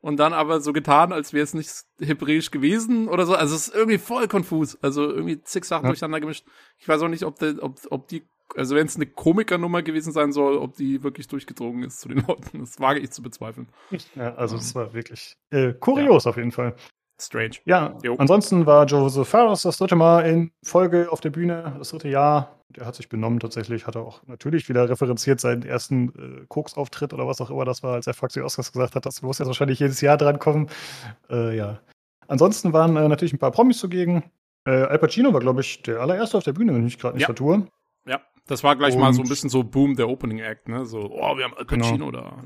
und 0.00 0.16
dann 0.18 0.32
aber 0.32 0.60
so 0.60 0.72
getan, 0.72 1.12
als 1.12 1.32
wäre 1.32 1.44
es 1.44 1.54
nicht 1.54 1.70
hebräisch 2.00 2.50
gewesen 2.50 3.08
oder 3.08 3.26
so. 3.26 3.34
Also 3.34 3.54
es 3.54 3.68
ist 3.68 3.74
irgendwie 3.74 3.98
voll 3.98 4.28
konfus. 4.28 4.78
Also 4.82 5.10
irgendwie 5.10 5.42
zig 5.42 5.64
Sachen 5.64 5.84
ja. 5.84 5.90
durcheinander 5.90 6.20
gemischt. 6.20 6.46
Ich 6.78 6.88
weiß 6.88 7.02
auch 7.02 7.08
nicht, 7.08 7.24
ob, 7.24 7.38
der, 7.38 7.62
ob, 7.62 7.80
ob 7.90 8.08
die, 8.08 8.22
also 8.54 8.76
wenn 8.76 8.86
es 8.86 8.96
eine 8.96 9.06
Komikernummer 9.06 9.82
gewesen 9.82 10.12
sein 10.12 10.32
soll, 10.32 10.56
ob 10.56 10.76
die 10.76 11.02
wirklich 11.02 11.26
durchgedrungen 11.26 11.82
ist 11.82 12.00
zu 12.00 12.08
den 12.08 12.24
Leuten. 12.26 12.60
Das 12.60 12.78
wage 12.78 13.00
ich 13.00 13.10
zu 13.10 13.22
bezweifeln. 13.22 13.68
Ja, 14.14 14.34
also 14.36 14.56
es 14.56 14.74
war 14.74 14.94
wirklich 14.94 15.34
äh, 15.50 15.72
kurios 15.74 16.24
ja. 16.24 16.30
auf 16.30 16.36
jeden 16.36 16.52
Fall. 16.52 16.76
Strange. 17.20 17.56
Ja, 17.64 17.96
jo. 18.02 18.16
ansonsten 18.18 18.66
war 18.66 18.86
Joseph 18.86 19.28
Farros 19.28 19.62
das 19.62 19.78
dritte 19.78 19.96
Mal 19.96 20.20
in 20.26 20.52
Folge 20.62 21.08
auf 21.10 21.20
der 21.20 21.30
Bühne, 21.30 21.74
das 21.78 21.90
dritte 21.90 22.08
Jahr. 22.08 22.54
Der 22.70 22.84
hat 22.86 22.94
sich 22.94 23.08
benommen 23.08 23.40
tatsächlich, 23.40 23.86
hat 23.86 23.96
er 23.96 24.02
auch 24.02 24.22
natürlich 24.26 24.68
wieder 24.68 24.88
referenziert 24.88 25.40
seinen 25.40 25.62
ersten 25.62 26.42
äh, 26.42 26.46
Koks-Auftritt 26.48 27.14
oder 27.14 27.26
was 27.26 27.40
auch 27.40 27.50
immer 27.50 27.64
das 27.64 27.82
war, 27.82 27.94
als 27.94 28.06
er 28.06 28.14
Foxy 28.14 28.40
Oscars 28.40 28.72
gesagt 28.72 28.94
hat, 28.94 29.06
das 29.06 29.22
muss 29.22 29.38
jetzt 29.38 29.48
wahrscheinlich 29.48 29.80
jedes 29.80 30.00
Jahr 30.00 30.18
drankommen. 30.18 30.68
Äh, 31.30 31.56
ja. 31.56 31.80
Ansonsten 32.28 32.74
waren 32.74 32.96
äh, 32.96 33.08
natürlich 33.08 33.32
ein 33.32 33.38
paar 33.38 33.52
Promis 33.52 33.78
zugegen. 33.78 34.30
Äh, 34.66 34.82
Al 34.82 34.98
Pacino 34.98 35.32
war, 35.32 35.40
glaube 35.40 35.62
ich, 35.62 35.82
der 35.82 36.00
allererste 36.00 36.36
auf 36.36 36.44
der 36.44 36.52
Bühne, 36.52 36.74
wenn 36.74 36.86
ich 36.86 36.98
gerade 36.98 37.14
nicht 37.14 37.22
ja. 37.22 37.26
vertue. 37.26 37.66
Ja, 38.06 38.20
Das 38.46 38.62
war 38.62 38.76
gleich 38.76 38.94
und, 38.94 39.00
mal 39.00 39.14
so 39.14 39.22
ein 39.22 39.28
bisschen 39.28 39.48
so 39.48 39.64
Boom 39.64 39.96
der 39.96 40.08
Opening 40.08 40.40
Act, 40.40 40.68
ne? 40.68 40.84
So, 40.84 41.10
oh, 41.10 41.36
wir 41.38 41.44
haben 41.44 41.54
Al 41.54 41.64
genau. 41.64 41.86
Pacino 41.86 42.06
genau. 42.10 42.20
da. 42.20 42.44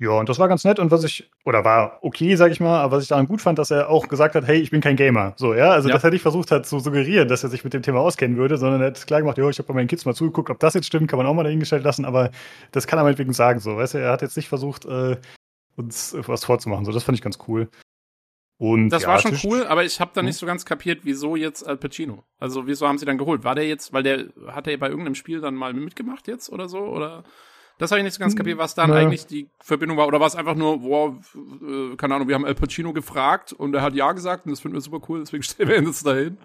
Ja, 0.00 0.10
und 0.10 0.28
das 0.28 0.38
war 0.38 0.46
ganz 0.46 0.62
nett 0.62 0.78
und 0.78 0.92
was 0.92 1.02
ich, 1.02 1.28
oder 1.44 1.64
war 1.64 1.98
okay, 2.02 2.36
sag 2.36 2.52
ich 2.52 2.60
mal, 2.60 2.80
aber 2.80 2.96
was 2.96 3.02
ich 3.02 3.08
daran 3.08 3.26
gut 3.26 3.42
fand, 3.42 3.58
dass 3.58 3.72
er 3.72 3.90
auch 3.90 4.06
gesagt 4.06 4.36
hat, 4.36 4.46
hey, 4.46 4.60
ich 4.60 4.70
bin 4.70 4.80
kein 4.80 4.94
Gamer. 4.94 5.34
So, 5.36 5.54
ja, 5.54 5.70
also 5.70 5.88
ja. 5.88 5.94
dass 5.94 6.04
er 6.04 6.10
nicht 6.10 6.22
versucht 6.22 6.52
hat 6.52 6.66
zu 6.66 6.78
suggerieren, 6.78 7.26
dass 7.26 7.42
er 7.42 7.50
sich 7.50 7.64
mit 7.64 7.74
dem 7.74 7.82
Thema 7.82 7.98
auskennen 7.98 8.36
würde, 8.36 8.58
sondern 8.58 8.80
er 8.80 8.88
hat 8.88 9.06
klar 9.08 9.20
gemacht, 9.20 9.38
ja, 9.38 9.48
ich 9.48 9.58
habe 9.58 9.66
bei 9.66 9.74
meinen 9.74 9.88
Kids 9.88 10.04
mal 10.04 10.14
zugeguckt, 10.14 10.50
ob 10.50 10.60
das 10.60 10.74
jetzt 10.74 10.86
stimmt, 10.86 11.08
kann 11.08 11.16
man 11.16 11.26
auch 11.26 11.34
mal 11.34 11.42
dahingestellt 11.42 11.82
lassen, 11.82 12.04
aber 12.04 12.30
das 12.70 12.86
kann 12.86 13.00
er 13.00 13.02
meinetwegen 13.02 13.32
sagen, 13.32 13.58
so, 13.58 13.76
weißt 13.76 13.94
du, 13.94 13.98
er 13.98 14.12
hat 14.12 14.22
jetzt 14.22 14.36
nicht 14.36 14.48
versucht, 14.48 14.84
äh, 14.84 15.16
uns 15.74 16.16
was 16.16 16.44
vorzumachen, 16.44 16.84
so, 16.84 16.92
das 16.92 17.02
fand 17.02 17.18
ich 17.18 17.22
ganz 17.22 17.38
cool. 17.48 17.68
Und 18.56 18.90
das 18.90 19.02
ja, 19.02 19.08
war 19.08 19.18
schon 19.20 19.38
cool, 19.44 19.66
aber 19.66 19.84
ich 19.84 20.00
habe 20.00 20.10
da 20.14 20.22
nicht 20.22 20.36
hm? 20.36 20.40
so 20.40 20.46
ganz 20.46 20.64
kapiert, 20.64 21.00
wieso 21.02 21.34
jetzt 21.34 21.66
Al 21.66 21.76
Pacino. 21.76 22.24
Also 22.38 22.66
wieso 22.66 22.86
haben 22.86 22.98
sie 22.98 23.06
dann 23.06 23.18
geholt? 23.18 23.44
War 23.44 23.54
der 23.54 23.68
jetzt, 23.68 23.92
weil 23.92 24.02
der 24.02 24.26
hat 24.48 24.66
er 24.66 24.76
bei 24.78 24.88
irgendeinem 24.88 25.14
Spiel 25.14 25.40
dann 25.40 25.54
mal 25.54 25.72
mitgemacht 25.72 26.26
jetzt 26.26 26.50
oder 26.50 26.68
so 26.68 26.80
oder? 26.80 27.22
Das 27.78 27.92
habe 27.92 28.00
ich 28.00 28.04
nicht 28.04 28.14
so 28.14 28.20
ganz 28.20 28.34
kapiert, 28.34 28.58
was 28.58 28.74
dann 28.74 28.90
ja. 28.90 28.96
eigentlich 28.96 29.26
die 29.26 29.48
Verbindung 29.60 29.96
war. 29.96 30.08
Oder 30.08 30.18
war 30.18 30.26
es 30.26 30.34
einfach 30.34 30.56
nur, 30.56 30.80
boah, 30.80 31.16
äh, 31.34 31.96
keine 31.96 32.16
Ahnung, 32.16 32.26
wir 32.26 32.34
haben 32.34 32.44
Al 32.44 32.56
Pacino 32.56 32.92
gefragt 32.92 33.52
und 33.52 33.72
er 33.74 33.82
hat 33.82 33.94
Ja 33.94 34.12
gesagt 34.12 34.46
und 34.46 34.50
das 34.50 34.60
finden 34.60 34.76
wir 34.76 34.80
super 34.80 35.00
cool, 35.08 35.20
deswegen 35.20 35.42
stellen 35.44 35.68
wir 35.68 35.78
ihn 35.78 35.86
jetzt 35.86 36.04
dahin. 36.04 36.38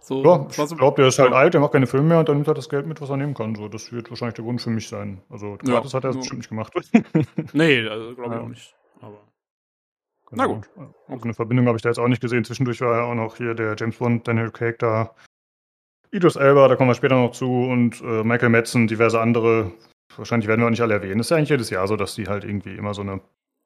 So, 0.00 0.22
ja, 0.22 0.46
ich 0.48 0.54
so 0.54 0.76
glaube, 0.76 1.02
der 1.02 1.08
ist 1.08 1.18
halt 1.18 1.32
alt, 1.32 1.54
der 1.54 1.60
macht 1.60 1.72
keine 1.72 1.88
Filme 1.88 2.06
mehr 2.06 2.20
und 2.20 2.28
dann 2.28 2.36
nimmt 2.36 2.46
er 2.46 2.54
das 2.54 2.68
Geld 2.68 2.86
mit, 2.86 3.00
was 3.00 3.10
er 3.10 3.16
nehmen 3.16 3.34
kann. 3.34 3.56
So, 3.56 3.68
das 3.68 3.90
wird 3.90 4.08
wahrscheinlich 4.08 4.34
der 4.36 4.44
Grund 4.44 4.62
für 4.62 4.70
mich 4.70 4.88
sein. 4.88 5.20
Also, 5.28 5.56
gratis 5.58 5.92
ja, 5.92 5.96
hat 5.96 6.04
er 6.04 6.10
das 6.10 6.18
bestimmt 6.18 6.38
nicht 6.38 6.48
gemacht. 6.48 6.72
nee, 7.52 7.80
also, 7.88 8.14
glaube 8.14 8.34
ich 8.34 8.38
ja. 8.38 8.44
auch 8.44 8.48
nicht. 8.48 8.76
Aber. 9.00 9.20
Genau. 10.30 10.42
Na 10.42 10.46
gut. 10.46 10.70
Also 11.08 11.24
eine 11.24 11.34
Verbindung 11.34 11.66
habe 11.66 11.76
ich 11.76 11.82
da 11.82 11.88
jetzt 11.88 11.98
auch 11.98 12.06
nicht 12.06 12.22
gesehen. 12.22 12.44
Zwischendurch 12.44 12.80
war 12.80 12.98
ja 12.98 13.04
auch 13.04 13.14
noch 13.14 13.36
hier 13.36 13.54
der 13.54 13.74
James 13.76 13.96
Bond, 13.96 14.26
Daniel 14.26 14.50
Craig 14.50 14.78
da. 14.78 15.14
Idris 16.12 16.36
Elba, 16.36 16.68
da 16.68 16.76
kommen 16.76 16.90
wir 16.90 16.94
später 16.94 17.16
noch 17.16 17.32
zu. 17.32 17.46
Und 17.46 18.00
äh, 18.00 18.22
Michael 18.22 18.50
Madsen, 18.50 18.86
diverse 18.86 19.20
andere 19.20 19.72
wahrscheinlich 20.18 20.48
werden 20.48 20.60
wir 20.60 20.66
auch 20.66 20.70
nicht 20.70 20.82
alle 20.82 20.94
erwähnen. 20.94 21.18
Das 21.18 21.26
ist 21.26 21.30
ja 21.30 21.36
eigentlich 21.36 21.50
jedes 21.50 21.70
Jahr 21.70 21.86
so, 21.86 21.96
dass 21.96 22.14
die 22.14 22.26
halt 22.26 22.44
irgendwie 22.44 22.74
immer 22.74 22.94
so 22.94 23.02
eine. 23.02 23.20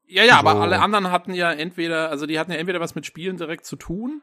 Ja, 0.06 0.24
ja, 0.24 0.40
so 0.40 0.47
aber 0.47 0.60
alle 0.60 0.81
anderen 0.81 1.10
hatten 1.10 1.35
ja 1.35 1.52
entweder, 1.52 2.10
also 2.10 2.27
die 2.27 2.39
hatten 2.39 2.51
ja 2.51 2.59
entweder 2.59 2.81
was 2.81 2.94
mit 2.94 3.06
Spielen 3.06 3.36
direkt 3.36 3.64
zu 3.64 3.77
tun. 3.77 4.22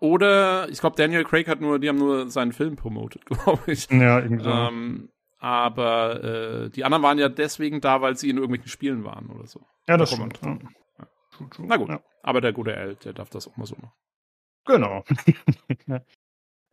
Oder 0.00 0.68
ich 0.68 0.80
glaube, 0.80 0.96
Daniel 0.96 1.24
Craig 1.24 1.48
hat 1.48 1.60
nur, 1.60 1.78
die 1.78 1.88
haben 1.88 1.98
nur 1.98 2.30
seinen 2.30 2.52
Film 2.52 2.76
promotet, 2.76 3.26
glaube 3.26 3.62
ich. 3.66 3.90
Ja, 3.90 4.20
irgendwie 4.20 4.44
so. 4.44 4.50
Ähm, 4.50 5.08
aber 5.38 6.22
äh, 6.24 6.70
die 6.70 6.84
anderen 6.84 7.02
waren 7.02 7.18
ja 7.18 7.28
deswegen 7.28 7.80
da, 7.80 8.00
weil 8.00 8.16
sie 8.16 8.30
in 8.30 8.36
irgendwelchen 8.36 8.68
Spielen 8.68 9.04
waren 9.04 9.30
oder 9.30 9.46
so. 9.46 9.60
Ja, 9.88 9.96
das 9.96 10.10
da 10.10 10.16
stimmt. 10.16 10.40
Ja. 10.42 10.58
Na 11.58 11.76
gut, 11.76 11.88
ja. 11.88 12.00
aber 12.22 12.40
der 12.40 12.52
gute 12.52 12.74
L, 12.74 12.96
der 12.96 13.12
darf 13.12 13.30
das 13.30 13.46
auch 13.46 13.56
mal 13.56 13.66
so 13.66 13.76
machen. 13.76 13.92
Genau. 14.64 15.04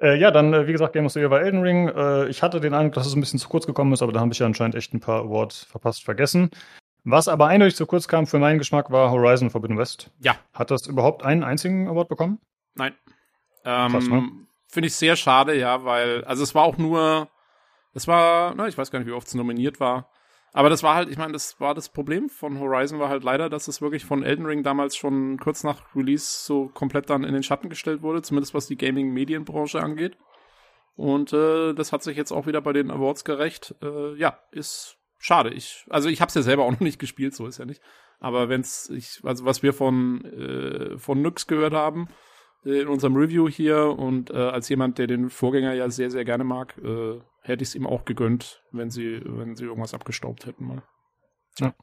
Äh, 0.02 0.18
ja, 0.18 0.32
dann, 0.32 0.54
äh, 0.54 0.68
wie 0.68 0.72
gesagt, 0.72 0.94
Game 0.94 1.06
of 1.06 1.14
the 1.14 1.20
Year 1.20 1.30
war 1.30 1.42
Elden 1.42 1.62
Ring. 1.62 1.88
Äh, 1.88 2.28
ich 2.28 2.44
hatte 2.44 2.60
den 2.60 2.74
Eindruck, 2.74 2.94
dass 2.94 3.08
es 3.08 3.16
ein 3.16 3.22
bisschen 3.22 3.40
zu 3.40 3.48
kurz 3.48 3.66
gekommen 3.66 3.94
ist, 3.94 4.02
aber 4.02 4.12
da 4.12 4.20
habe 4.20 4.34
ich 4.34 4.40
ja 4.40 4.46
anscheinend 4.46 4.76
echt 4.76 4.94
ein 4.94 5.00
paar 5.00 5.24
Awards 5.24 5.64
verpasst, 5.64 6.04
vergessen. 6.04 6.50
Was 7.04 7.28
aber 7.28 7.48
eindeutig 7.48 7.76
zu 7.76 7.86
kurz 7.86 8.08
kam 8.08 8.26
für 8.26 8.40
meinen 8.40 8.58
Geschmack, 8.58 8.92
war 8.92 9.12
Horizon 9.12 9.52
Forbidden 9.52 9.78
West. 9.78 10.12
Ja. 10.20 10.36
Hat 10.54 10.72
das 10.72 10.88
überhaupt 10.88 11.24
einen 11.24 11.44
einzigen 11.44 11.88
Award 11.88 12.10
bekommen? 12.10 12.40
Nein. 12.74 12.94
Ähm, 13.64 13.92
ne? 13.92 14.30
Finde 14.68 14.88
ich 14.88 14.96
sehr 14.96 15.16
schade, 15.16 15.56
ja, 15.56 15.86
weil, 15.86 16.24
also 16.26 16.44
es 16.44 16.56
war 16.56 16.64
auch 16.64 16.78
nur, 16.78 17.30
es 17.94 18.08
war, 18.08 18.54
na, 18.56 18.68
ich 18.68 18.78
weiß 18.78 18.92
gar 18.92 19.00
nicht, 19.00 19.08
wie 19.08 19.14
oft 19.14 19.28
es 19.28 19.36
nominiert 19.36 19.80
war. 19.80 20.10
Aber 20.56 20.70
das 20.70 20.84
war 20.84 20.96
halt, 20.96 21.10
ich 21.10 21.18
meine, 21.18 21.34
das 21.34 21.60
war 21.60 21.74
das 21.74 21.90
Problem 21.90 22.30
von 22.30 22.62
Horizon 22.62 22.98
war 22.98 23.10
halt 23.10 23.26
leider, 23.26 23.50
dass 23.50 23.68
es 23.68 23.82
wirklich 23.82 24.06
von 24.06 24.24
Elden 24.24 24.46
Ring 24.46 24.64
damals 24.64 24.96
schon 24.96 25.38
kurz 25.38 25.66
nach 25.66 25.94
Release 25.94 26.46
so 26.46 26.70
komplett 26.70 27.10
dann 27.10 27.26
in 27.26 27.34
den 27.34 27.44
Schatten 27.44 27.68
gestellt 27.68 28.02
wurde, 28.02 28.22
zumindest 28.22 28.54
was 28.54 28.66
die 28.66 28.78
Gaming-Medienbranche 28.78 29.82
angeht. 29.84 30.18
Und 30.96 31.34
äh, 31.34 31.74
das 31.74 31.92
hat 31.92 32.04
sich 32.04 32.16
jetzt 32.16 32.32
auch 32.32 32.48
wieder 32.48 32.62
bei 32.62 32.72
den 32.72 32.90
Awards 32.90 33.26
gerecht. 33.26 33.76
Äh, 33.84 34.16
ja, 34.16 34.40
ist 34.52 34.98
schade. 35.20 35.50
Ich, 35.54 35.86
also 35.90 36.08
ich 36.08 36.22
habe 36.22 36.30
es 36.30 36.36
ja 36.36 36.42
selber 36.42 36.64
auch 36.64 36.72
noch 36.72 36.80
nicht 36.80 37.00
gespielt, 37.00 37.36
so 37.36 37.48
ist 37.48 37.58
ja 37.58 37.66
nicht. 37.66 37.82
Aber 38.22 38.48
wenn's, 38.48 38.90
ich, 38.90 39.20
also 39.24 39.44
was 39.44 39.62
wir 39.62 39.74
von 39.74 40.24
äh, 40.24 40.98
von 40.98 41.22
Nyx 41.22 41.48
gehört 41.48 41.74
haben, 41.74 42.08
in 42.64 42.88
unserem 42.88 43.18
Review 43.18 43.50
hier 43.50 43.88
und 43.88 44.32
äh, 44.32 44.38
als 44.38 44.70
jemand, 44.70 45.00
der 45.00 45.08
den 45.08 45.30
Vorgänger 45.30 45.74
ja 45.74 45.90
sehr, 45.90 46.10
sehr 46.10 46.24
gerne 46.24 46.46
mag, 46.46 46.78
äh, 46.78 47.20
hätte 47.48 47.64
ich 47.64 47.70
es 47.70 47.76
ihm 47.76 47.88
auch 47.88 48.06
gegönnt, 48.06 48.64
wenn 48.72 48.90
sie, 48.90 49.22
wenn 49.24 49.56
sie 49.56 49.66
irgendwas 49.66 49.94
abgestaubt 49.94 50.46
hätten 50.46 50.66
mal. 50.66 50.84
Ja. 51.60 51.74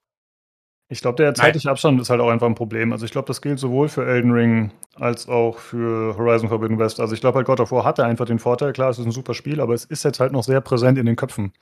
Ich 0.89 1.01
glaube, 1.01 1.17
der 1.17 1.33
zeitliche 1.35 1.71
Abstand 1.71 2.01
ist 2.01 2.11
halt 2.11 2.21
auch 2.21 2.29
einfach 2.29 2.47
ein 2.47 2.55
Problem. 2.55 2.93
Also 2.93 3.07
ich 3.07 3.13
glaube, 3.13 3.27
das 3.27 3.41
gilt 3.41 3.59
sowohl 3.59 3.89
für 3.89 4.05
Elden 4.05 4.33
Ring 4.33 4.73
als 4.97 5.27
auch 5.27 5.59
für 5.59 6.17
Horizon 6.19 6.51
Forbidden 6.51 6.79
West. 6.79 7.01
Also 7.01 7.15
ich 7.15 7.21
glaube 7.23 7.37
halt 7.37 7.47
God 7.47 7.61
of 7.61 7.73
War 7.73 7.85
hatte 7.85 8.05
einfach 8.05 8.27
den 8.27 8.39
Vorteil, 8.39 8.75
klar, 8.75 8.91
es 8.91 8.99
ist 8.99 9.07
ein 9.07 9.13
super 9.13 9.33
Spiel, 9.33 9.61
aber 9.61 9.73
es 9.73 9.87
ist 9.87 10.05
jetzt 10.05 10.21
halt 10.21 10.33
noch 10.33 10.45
sehr 10.45 10.61
präsent 10.61 10.99
in 10.99 11.07
den 11.07 11.17
Köpfen. 11.17 11.53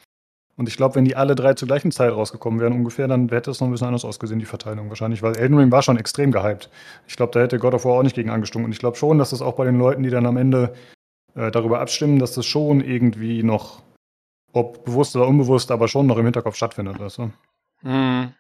Und 0.57 0.69
ich 0.69 0.77
glaube, 0.77 0.97
wenn 0.97 1.05
die 1.05 1.17
alle 1.17 1.37
drei 1.37 1.55
zur 1.55 1.69
gleichen 1.69 1.93
Zeit 1.93 2.13
rausgekommen 2.13 2.61
wären, 2.61 2.73
ungefähr, 2.73 3.09
dann 3.09 3.29
hätte 3.29 3.51
es 3.51 3.61
noch 3.61 3.69
ein 3.69 3.71
bisschen 3.71 3.87
anders 3.87 4.05
ausgesehen, 4.05 4.41
die 4.41 4.47
Verteilung 4.47 4.89
wahrscheinlich, 4.89 5.23
weil 5.23 5.37
Elden 5.37 5.57
Ring 5.57 5.71
war 5.71 5.83
schon 5.83 5.97
extrem 5.97 6.33
gehypt. 6.33 6.69
Ich 7.07 7.17
glaube, 7.17 7.33
da 7.33 7.41
hätte 7.41 7.59
God 7.59 7.75
of 7.75 7.85
War 7.85 7.93
auch 7.93 8.03
nicht 8.03 8.17
gegen 8.17 8.31
angestunken. 8.31 8.67
Und 8.67 8.73
ich 8.73 8.79
glaube 8.79 8.97
schon, 8.97 9.17
dass 9.19 9.31
das 9.31 9.43
auch 9.43 9.55
bei 9.55 9.65
den 9.65 9.79
Leuten, 9.79 10.03
die 10.03 10.11
dann 10.11 10.27
am 10.27 10.37
Ende 10.37 10.75
äh, 11.35 11.51
darüber 11.51 11.81
abstimmen, 11.81 12.19
dass 12.19 12.35
das 12.35 12.47
schon 12.47 12.81
irgendwie 12.81 13.43
noch, 13.43 13.83
ob 14.53 14.85
bewusst 14.85 15.17
oder 15.17 15.27
unbewusst, 15.27 15.71
aber 15.71 15.89
schon 15.89 16.07
noch 16.07 16.17
im 16.17 16.25
Hinterkopf 16.25 16.57
stattfindet. 16.57 16.99
Weißt 16.99 17.19
du? 17.19 17.33
Hm. 17.83 18.35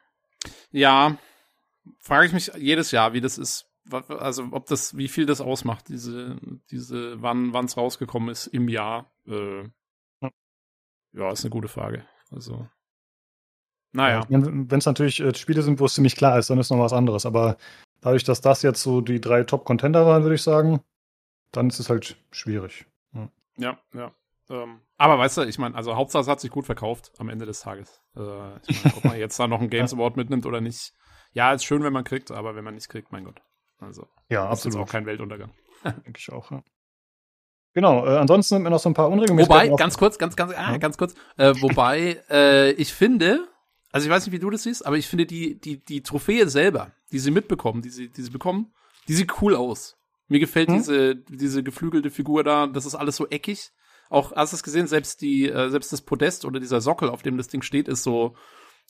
Ja, 0.70 1.16
frage 1.98 2.26
ich 2.26 2.32
mich 2.32 2.50
jedes 2.56 2.90
Jahr, 2.90 3.12
wie 3.12 3.20
das 3.20 3.38
ist. 3.38 3.66
Also, 3.90 4.48
ob 4.52 4.66
das, 4.66 4.96
wie 4.96 5.08
viel 5.08 5.26
das 5.26 5.40
ausmacht, 5.40 5.88
diese, 5.88 6.36
diese, 6.70 7.20
wann 7.22 7.52
es 7.64 7.76
rausgekommen 7.76 8.28
ist 8.28 8.46
im 8.46 8.68
Jahr. 8.68 9.10
Äh, 9.26 9.64
ja, 11.12 11.32
ist 11.32 11.44
eine 11.44 11.50
gute 11.50 11.68
Frage. 11.68 12.04
Also. 12.30 12.68
Naja. 13.92 14.24
Wenn 14.28 14.68
es 14.70 14.86
natürlich 14.86 15.20
äh, 15.20 15.34
Spiele 15.34 15.62
sind, 15.62 15.80
wo 15.80 15.86
es 15.86 15.94
ziemlich 15.94 16.14
klar 16.14 16.38
ist, 16.38 16.50
dann 16.50 16.58
ist 16.58 16.70
noch 16.70 16.78
was 16.78 16.92
anderes. 16.92 17.26
Aber 17.26 17.56
dadurch, 18.00 18.22
dass 18.22 18.40
das 18.40 18.62
jetzt 18.62 18.82
so 18.82 19.00
die 19.00 19.20
drei 19.20 19.42
Top-Contender 19.42 20.06
waren, 20.06 20.22
würde 20.22 20.36
ich 20.36 20.42
sagen, 20.42 20.80
dann 21.50 21.68
ist 21.68 21.80
es 21.80 21.90
halt 21.90 22.16
schwierig. 22.30 22.86
Ja, 23.12 23.28
ja. 23.56 23.78
ja. 23.94 24.12
Ähm, 24.50 24.80
aber 24.96 25.16
weißt 25.18 25.38
du, 25.38 25.42
ich 25.42 25.58
meine, 25.58 25.76
also 25.76 25.94
Hauptsache 25.94 26.22
es 26.22 26.28
hat 26.28 26.40
sich 26.40 26.50
gut 26.50 26.66
verkauft 26.66 27.12
am 27.18 27.28
Ende 27.28 27.46
des 27.46 27.60
Tages. 27.60 28.02
Äh, 28.16 28.56
ich 28.66 28.84
mein, 28.84 28.94
ob 28.96 29.04
man 29.04 29.18
jetzt 29.18 29.38
da 29.38 29.46
noch 29.46 29.60
einen 29.60 29.70
Games 29.70 29.94
Award 29.94 30.16
mitnimmt 30.16 30.44
oder 30.44 30.60
nicht. 30.60 30.92
Ja, 31.32 31.52
ist 31.52 31.64
schön, 31.64 31.84
wenn 31.84 31.92
man 31.92 32.02
kriegt, 32.02 32.32
aber 32.32 32.56
wenn 32.56 32.64
man 32.64 32.74
nichts 32.74 32.88
kriegt, 32.88 33.12
mein 33.12 33.24
Gott. 33.24 33.40
Also, 33.78 34.08
ja, 34.28 34.48
absolut. 34.48 34.76
ist 34.76 34.82
auch 34.82 34.90
kein 34.90 35.06
Weltuntergang. 35.06 35.52
Denke 35.84 36.18
ich 36.18 36.32
auch, 36.32 36.50
ja. 36.50 36.62
Genau, 37.72 38.04
äh, 38.04 38.18
ansonsten 38.18 38.56
sind 38.56 38.62
mir 38.64 38.70
noch 38.70 38.80
so 38.80 38.90
ein 38.90 38.94
paar 38.94 39.08
Unregelmäßigkeiten. 39.08 39.70
Wobei, 39.70 39.78
ganz 39.78 39.96
kurz, 39.96 40.18
ganz, 40.18 40.34
ganz, 40.34 40.52
ah, 40.56 40.76
ganz 40.78 40.98
kurz, 40.98 41.14
äh, 41.36 41.54
wobei, 41.60 42.20
äh, 42.28 42.72
ich 42.72 42.92
finde, 42.92 43.46
also 43.92 44.06
ich 44.06 44.10
weiß 44.10 44.26
nicht, 44.26 44.32
wie 44.32 44.40
du 44.40 44.50
das 44.50 44.64
siehst, 44.64 44.84
aber 44.84 44.96
ich 44.96 45.06
finde 45.06 45.26
die, 45.26 45.60
die, 45.60 45.82
die 45.84 46.02
Trophäe 46.02 46.48
selber, 46.48 46.90
die 47.12 47.20
sie 47.20 47.30
mitbekommen, 47.30 47.80
die 47.82 47.90
sie, 47.90 48.08
die 48.08 48.22
sie 48.22 48.30
bekommen, 48.30 48.72
die 49.06 49.14
sieht 49.14 49.40
cool 49.40 49.54
aus. 49.54 49.96
Mir 50.26 50.40
gefällt 50.40 50.68
hm? 50.68 50.78
diese, 50.78 51.16
diese 51.16 51.62
geflügelte 51.62 52.10
Figur 52.10 52.42
da, 52.42 52.66
das 52.66 52.86
ist 52.86 52.96
alles 52.96 53.16
so 53.16 53.28
eckig. 53.28 53.70
Auch, 54.10 54.32
hast 54.32 54.52
du 54.52 54.56
es 54.56 54.62
gesehen, 54.62 54.88
selbst 54.88 55.22
die, 55.22 55.48
äh, 55.48 55.70
selbst 55.70 55.92
das 55.92 56.02
Podest 56.02 56.44
oder 56.44 56.58
dieser 56.58 56.80
Sockel, 56.80 57.08
auf 57.08 57.22
dem 57.22 57.38
das 57.38 57.48
Ding 57.48 57.62
steht, 57.62 57.88
ist 57.88 58.02
so, 58.02 58.34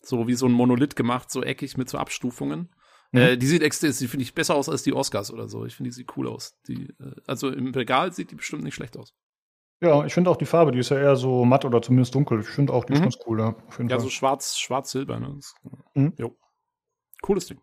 so 0.02 0.26
wie 0.26 0.34
so 0.34 0.46
ein 0.46 0.52
Monolith 0.52 0.96
gemacht, 0.96 1.30
so 1.30 1.42
eckig 1.42 1.76
mit 1.76 1.90
so 1.90 1.98
Abstufungen. 1.98 2.74
Mhm. 3.12 3.18
Äh, 3.20 3.36
die 3.36 3.46
sieht 3.46 3.62
extrem, 3.62 3.92
die 3.92 4.08
finde 4.08 4.22
ich 4.22 4.34
besser 4.34 4.54
aus 4.54 4.70
als 4.70 4.82
die 4.82 4.94
Oscars 4.94 5.30
oder 5.30 5.46
so. 5.46 5.66
Ich 5.66 5.76
finde, 5.76 5.90
die 5.90 5.94
sieht 5.94 6.16
cool 6.16 6.26
aus. 6.26 6.58
Die, 6.66 6.88
äh, 6.98 7.14
also 7.26 7.50
im 7.50 7.72
Regal 7.74 8.12
sieht 8.14 8.30
die 8.30 8.34
bestimmt 8.34 8.64
nicht 8.64 8.74
schlecht 8.74 8.96
aus. 8.96 9.14
Ja, 9.82 10.04
ich 10.06 10.14
finde 10.14 10.30
auch 10.30 10.36
die 10.36 10.46
Farbe, 10.46 10.72
die 10.72 10.78
ist 10.78 10.90
ja 10.90 10.98
eher 10.98 11.16
so 11.16 11.44
matt 11.44 11.66
oder 11.66 11.82
zumindest 11.82 12.14
dunkel. 12.14 12.40
Ich 12.40 12.48
finde 12.48 12.72
auch, 12.72 12.84
die 12.84 12.92
mhm. 12.92 12.96
ist 12.96 13.02
ganz 13.02 13.18
cool, 13.26 13.40
ja. 13.40 13.56
Auf 13.68 13.78
jeden 13.78 13.90
ja, 13.90 13.96
Fall. 13.96 14.04
so 14.04 14.10
schwarz, 14.10 14.58
schwarz-silber, 14.58 15.20
ne? 15.20 15.38
Mhm. 15.94 16.14
Jo. 16.16 16.34
Cooles 17.20 17.46
Ding. 17.46 17.60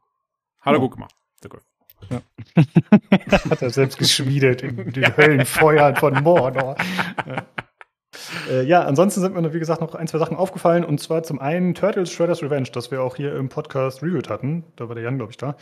Hat 0.61 0.73
er 0.73 0.79
gut 0.79 0.91
gemacht, 0.91 1.15
der 1.41 1.49
Golf. 1.49 1.63
Ja. 2.09 2.21
Hat 3.49 3.61
er 3.61 3.69
selbst 3.69 3.97
geschmiedet 3.97 4.61
in 4.61 4.91
den 4.91 5.17
Höllenfeuern 5.17 5.95
von 5.95 6.23
Mordor. 6.23 6.75
Ja. 7.25 7.45
Äh, 8.49 8.63
ja, 8.63 8.83
ansonsten 8.83 9.21
sind 9.21 9.35
mir, 9.35 9.53
wie 9.53 9.59
gesagt, 9.59 9.81
noch 9.81 9.95
ein, 9.95 10.07
zwei 10.07 10.17
Sachen 10.17 10.37
aufgefallen. 10.37 10.83
Und 10.83 10.99
zwar 10.99 11.23
zum 11.23 11.39
einen 11.39 11.73
Turtles 11.75 12.11
Shredder's 12.11 12.41
Revenge, 12.41 12.69
das 12.71 12.91
wir 12.91 13.01
auch 13.01 13.15
hier 13.15 13.35
im 13.35 13.49
Podcast 13.49 14.01
reviewed 14.01 14.29
hatten. 14.29 14.63
Da 14.75 14.87
war 14.87 14.95
der 14.95 15.03
Jan, 15.03 15.17
glaube 15.17 15.31
ich, 15.31 15.37
da. 15.37 15.55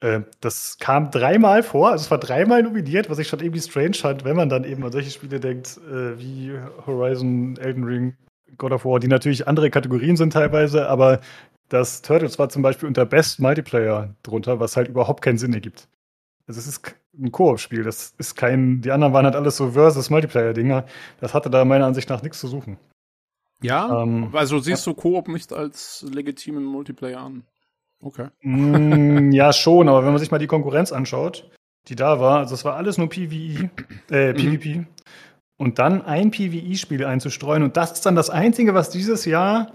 Äh, 0.00 0.20
das 0.40 0.78
kam 0.78 1.10
dreimal 1.10 1.62
vor, 1.62 1.90
also 1.90 2.04
es 2.04 2.10
war 2.10 2.18
dreimal 2.18 2.62
nominiert, 2.62 3.08
was 3.08 3.18
ich 3.18 3.28
schon 3.28 3.40
irgendwie 3.40 3.60
strange 3.60 3.94
fand, 3.94 4.24
wenn 4.24 4.36
man 4.36 4.48
dann 4.48 4.64
eben 4.64 4.84
an 4.84 4.92
solche 4.92 5.10
Spiele 5.10 5.40
denkt, 5.40 5.78
äh, 5.88 6.18
wie 6.18 6.52
Horizon, 6.86 7.56
Elden 7.56 7.84
Ring, 7.84 8.16
God 8.58 8.72
of 8.72 8.84
War, 8.84 9.00
die 9.00 9.08
natürlich 9.08 9.48
andere 9.48 9.70
Kategorien 9.70 10.16
sind 10.16 10.34
teilweise, 10.34 10.88
aber 10.88 11.20
das 11.68 12.02
Turtles 12.02 12.38
war 12.38 12.48
zum 12.48 12.62
Beispiel 12.62 12.86
unter 12.86 13.06
Best 13.06 13.40
Multiplayer 13.40 14.14
drunter, 14.22 14.60
was 14.60 14.76
halt 14.76 14.88
überhaupt 14.88 15.22
keinen 15.22 15.38
Sinn 15.38 15.52
ergibt. 15.52 15.88
Also 16.46 16.60
es 16.60 16.66
ist 16.66 16.94
ein 17.18 17.32
Koop-Spiel. 17.32 17.82
Das 17.82 18.14
ist 18.18 18.36
kein. 18.36 18.80
Die 18.82 18.92
anderen 18.92 19.12
waren 19.12 19.24
halt 19.24 19.34
alles 19.34 19.56
so 19.56 19.72
versus 19.72 20.10
Multiplayer-Dinger. 20.10 20.86
Das 21.20 21.34
hatte 21.34 21.50
da 21.50 21.64
meiner 21.64 21.86
Ansicht 21.86 22.08
nach 22.08 22.22
nichts 22.22 22.40
zu 22.40 22.48
suchen. 22.48 22.78
Ja, 23.62 24.02
ähm, 24.02 24.30
also 24.32 24.58
siehst 24.58 24.86
ja. 24.86 24.92
du 24.92 25.00
Koop 25.00 25.28
nicht 25.28 25.52
als 25.52 26.04
legitimen 26.12 26.64
Multiplayer 26.64 27.20
an. 27.20 27.44
Okay. 28.00 28.28
Mm, 28.42 29.32
ja, 29.32 29.52
schon, 29.52 29.88
aber 29.88 30.04
wenn 30.04 30.10
man 30.12 30.18
sich 30.18 30.30
mal 30.30 30.38
die 30.38 30.46
Konkurrenz 30.46 30.92
anschaut, 30.92 31.50
die 31.88 31.96
da 31.96 32.20
war, 32.20 32.38
also 32.40 32.54
es 32.54 32.64
war 32.64 32.76
alles 32.76 32.98
nur 32.98 33.08
PvE, 33.08 33.70
äh, 34.10 34.34
PvP. 34.34 34.76
Mhm. 34.76 34.86
und 35.56 35.78
dann 35.78 36.02
ein 36.02 36.30
PvE-Spiel 36.30 37.04
einzustreuen. 37.04 37.62
Und 37.62 37.78
das 37.78 37.92
ist 37.92 38.06
dann 38.06 38.14
das 38.14 38.28
Einzige, 38.28 38.74
was 38.74 38.90
dieses 38.90 39.24
Jahr 39.24 39.72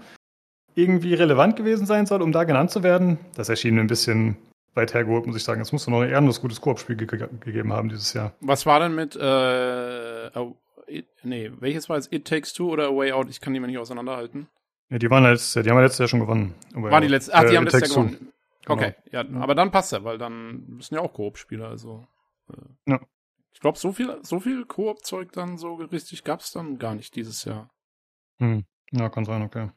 irgendwie 0.74 1.14
relevant 1.14 1.56
gewesen 1.56 1.86
sein 1.86 2.06
soll, 2.06 2.22
um 2.22 2.32
da 2.32 2.44
genannt 2.44 2.70
zu 2.70 2.82
werden. 2.82 3.18
Das 3.34 3.48
erschien 3.48 3.74
mir 3.74 3.80
ein 3.80 3.86
bisschen 3.86 4.36
weit 4.74 4.94
hergeholt, 4.94 5.26
muss 5.26 5.36
ich 5.36 5.44
sagen. 5.44 5.60
Es 5.60 5.72
muss 5.72 5.86
noch 5.86 6.00
ein 6.00 6.10
ehrenlos 6.10 6.40
gutes 6.40 6.60
Koop-Spiel 6.60 6.96
ge 6.96 7.06
gegeben 7.06 7.72
haben 7.72 7.88
dieses 7.88 8.12
Jahr. 8.14 8.32
Was 8.40 8.66
war 8.66 8.80
denn 8.80 8.94
mit, 8.94 9.16
äh, 9.16 10.30
oh, 10.38 10.56
it, 10.86 11.06
nee, 11.22 11.50
welches 11.58 11.88
war 11.88 11.96
es? 11.96 12.10
It 12.10 12.26
Takes 12.26 12.52
Two 12.52 12.70
oder 12.70 12.88
A 12.88 12.96
Way 12.96 13.12
Out? 13.12 13.28
Ich 13.28 13.40
kann 13.40 13.52
die 13.52 13.60
mal 13.60 13.66
nicht 13.66 13.78
auseinanderhalten. 13.78 14.48
Ja, 14.90 14.98
die 14.98 15.10
waren 15.10 15.24
letztes 15.24 15.54
Jahr, 15.54 15.62
die 15.62 15.70
haben 15.70 15.76
wir 15.76 15.82
letztes 15.82 15.98
Jahr 16.00 16.08
schon 16.08 16.20
gewonnen. 16.20 16.54
War 16.74 17.00
die 17.00 17.08
letzte, 17.08 17.34
ach, 17.34 17.44
die 17.44 17.54
äh, 17.54 17.56
haben 17.56 17.64
letztes 17.64 17.94
Jahr 17.94 18.04
gewonnen. 18.04 18.32
Genau. 18.64 18.74
Okay, 18.74 18.94
ja, 19.10 19.24
aber 19.40 19.54
dann 19.54 19.70
passt 19.70 19.92
ja, 19.92 20.04
weil 20.04 20.18
dann 20.18 20.78
sind 20.80 20.96
ja 20.96 21.00
auch 21.00 21.12
Koop-Spieler, 21.12 21.68
also. 21.68 22.06
Äh. 22.48 22.90
Ja. 22.92 23.00
Ich 23.54 23.60
glaube, 23.60 23.78
so 23.78 23.92
viel, 23.92 24.18
so 24.22 24.40
viel 24.40 24.64
Koop-Zeug 24.64 25.32
dann 25.32 25.58
so 25.58 25.74
richtig 25.74 26.24
gab 26.24 26.40
es 26.40 26.52
dann 26.52 26.78
gar 26.78 26.94
nicht 26.94 27.14
dieses 27.16 27.44
Jahr. 27.44 27.70
Hm. 28.38 28.64
Ja, 28.90 29.08
kann 29.08 29.24
sein, 29.24 29.42
okay. 29.42 29.70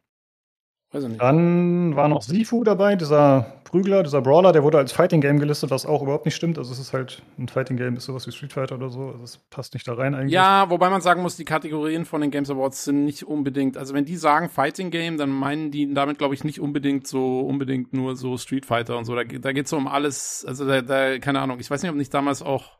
Dann 1.17 1.95
war 1.95 2.07
noch 2.07 2.22
Sifu 2.22 2.63
dabei, 2.63 2.95
dieser 2.95 3.53
Prügler, 3.65 4.03
dieser 4.03 4.22
Brawler, 4.22 4.51
der 4.51 4.63
wurde 4.63 4.77
als 4.77 4.93
Fighting 4.93 5.22
Game 5.22 5.39
gelistet, 5.39 5.72
was 5.72 5.85
auch 5.85 6.01
überhaupt 6.01 6.26
nicht 6.26 6.35
stimmt. 6.35 6.57
Also 6.57 6.72
es 6.72 6.80
ist 6.80 6.93
halt 6.93 7.22
ein 7.38 7.47
Fighting 7.47 7.77
Game, 7.77 7.97
ist 7.97 8.05
sowas 8.05 8.26
wie 8.27 8.31
Street 8.31 8.53
Fighter 8.53 8.76
oder 8.76 8.89
so. 8.89 9.07
Also 9.07 9.23
es 9.23 9.38
passt 9.49 9.73
nicht 9.73 9.88
da 9.88 9.95
rein 9.95 10.15
eigentlich. 10.15 10.31
Ja, 10.31 10.69
wobei 10.69 10.89
man 10.89 11.01
sagen 11.01 11.22
muss, 11.22 11.35
die 11.35 11.45
Kategorien 11.45 12.05
von 12.05 12.22
den 12.22 12.31
Games 12.31 12.49
Awards 12.49 12.85
sind 12.85 13.03
nicht 13.03 13.23
unbedingt. 13.23 13.76
Also 13.76 13.93
wenn 13.93 14.05
die 14.05 14.15
sagen 14.15 14.49
Fighting 14.49 14.91
Game, 14.91 15.17
dann 15.17 15.30
meinen 15.30 15.72
die 15.72 15.93
damit, 15.93 16.17
glaube 16.17 16.35
ich, 16.35 16.43
nicht 16.43 16.61
unbedingt 16.61 17.07
so 17.07 17.41
unbedingt 17.41 17.93
nur 17.93 18.15
so 18.15 18.38
Street 18.38 18.65
Fighter 18.65 18.97
und 18.97 19.05
so. 19.05 19.15
Da, 19.15 19.23
da 19.23 19.51
geht 19.51 19.65
es 19.65 19.73
um 19.73 19.88
alles. 19.88 20.45
Also 20.47 20.65
da, 20.65 20.81
da, 20.81 21.19
keine 21.19 21.41
Ahnung. 21.41 21.59
Ich 21.59 21.69
weiß 21.69 21.81
nicht, 21.81 21.91
ob 21.91 21.97
nicht 21.97 22.13
damals 22.13 22.41
auch 22.41 22.77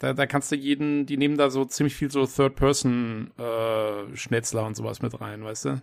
da, 0.00 0.12
da 0.14 0.26
kannst 0.26 0.50
du 0.50 0.56
jeden, 0.56 1.04
die 1.04 1.18
nehmen 1.18 1.36
da 1.36 1.50
so 1.50 1.66
ziemlich 1.66 1.94
viel 1.94 2.10
so 2.10 2.26
Third-Person-Schnetzler 2.26 4.62
äh, 4.62 4.66
und 4.66 4.74
sowas 4.74 5.02
mit 5.02 5.20
rein, 5.20 5.44
weißt 5.44 5.66
du? 5.66 5.82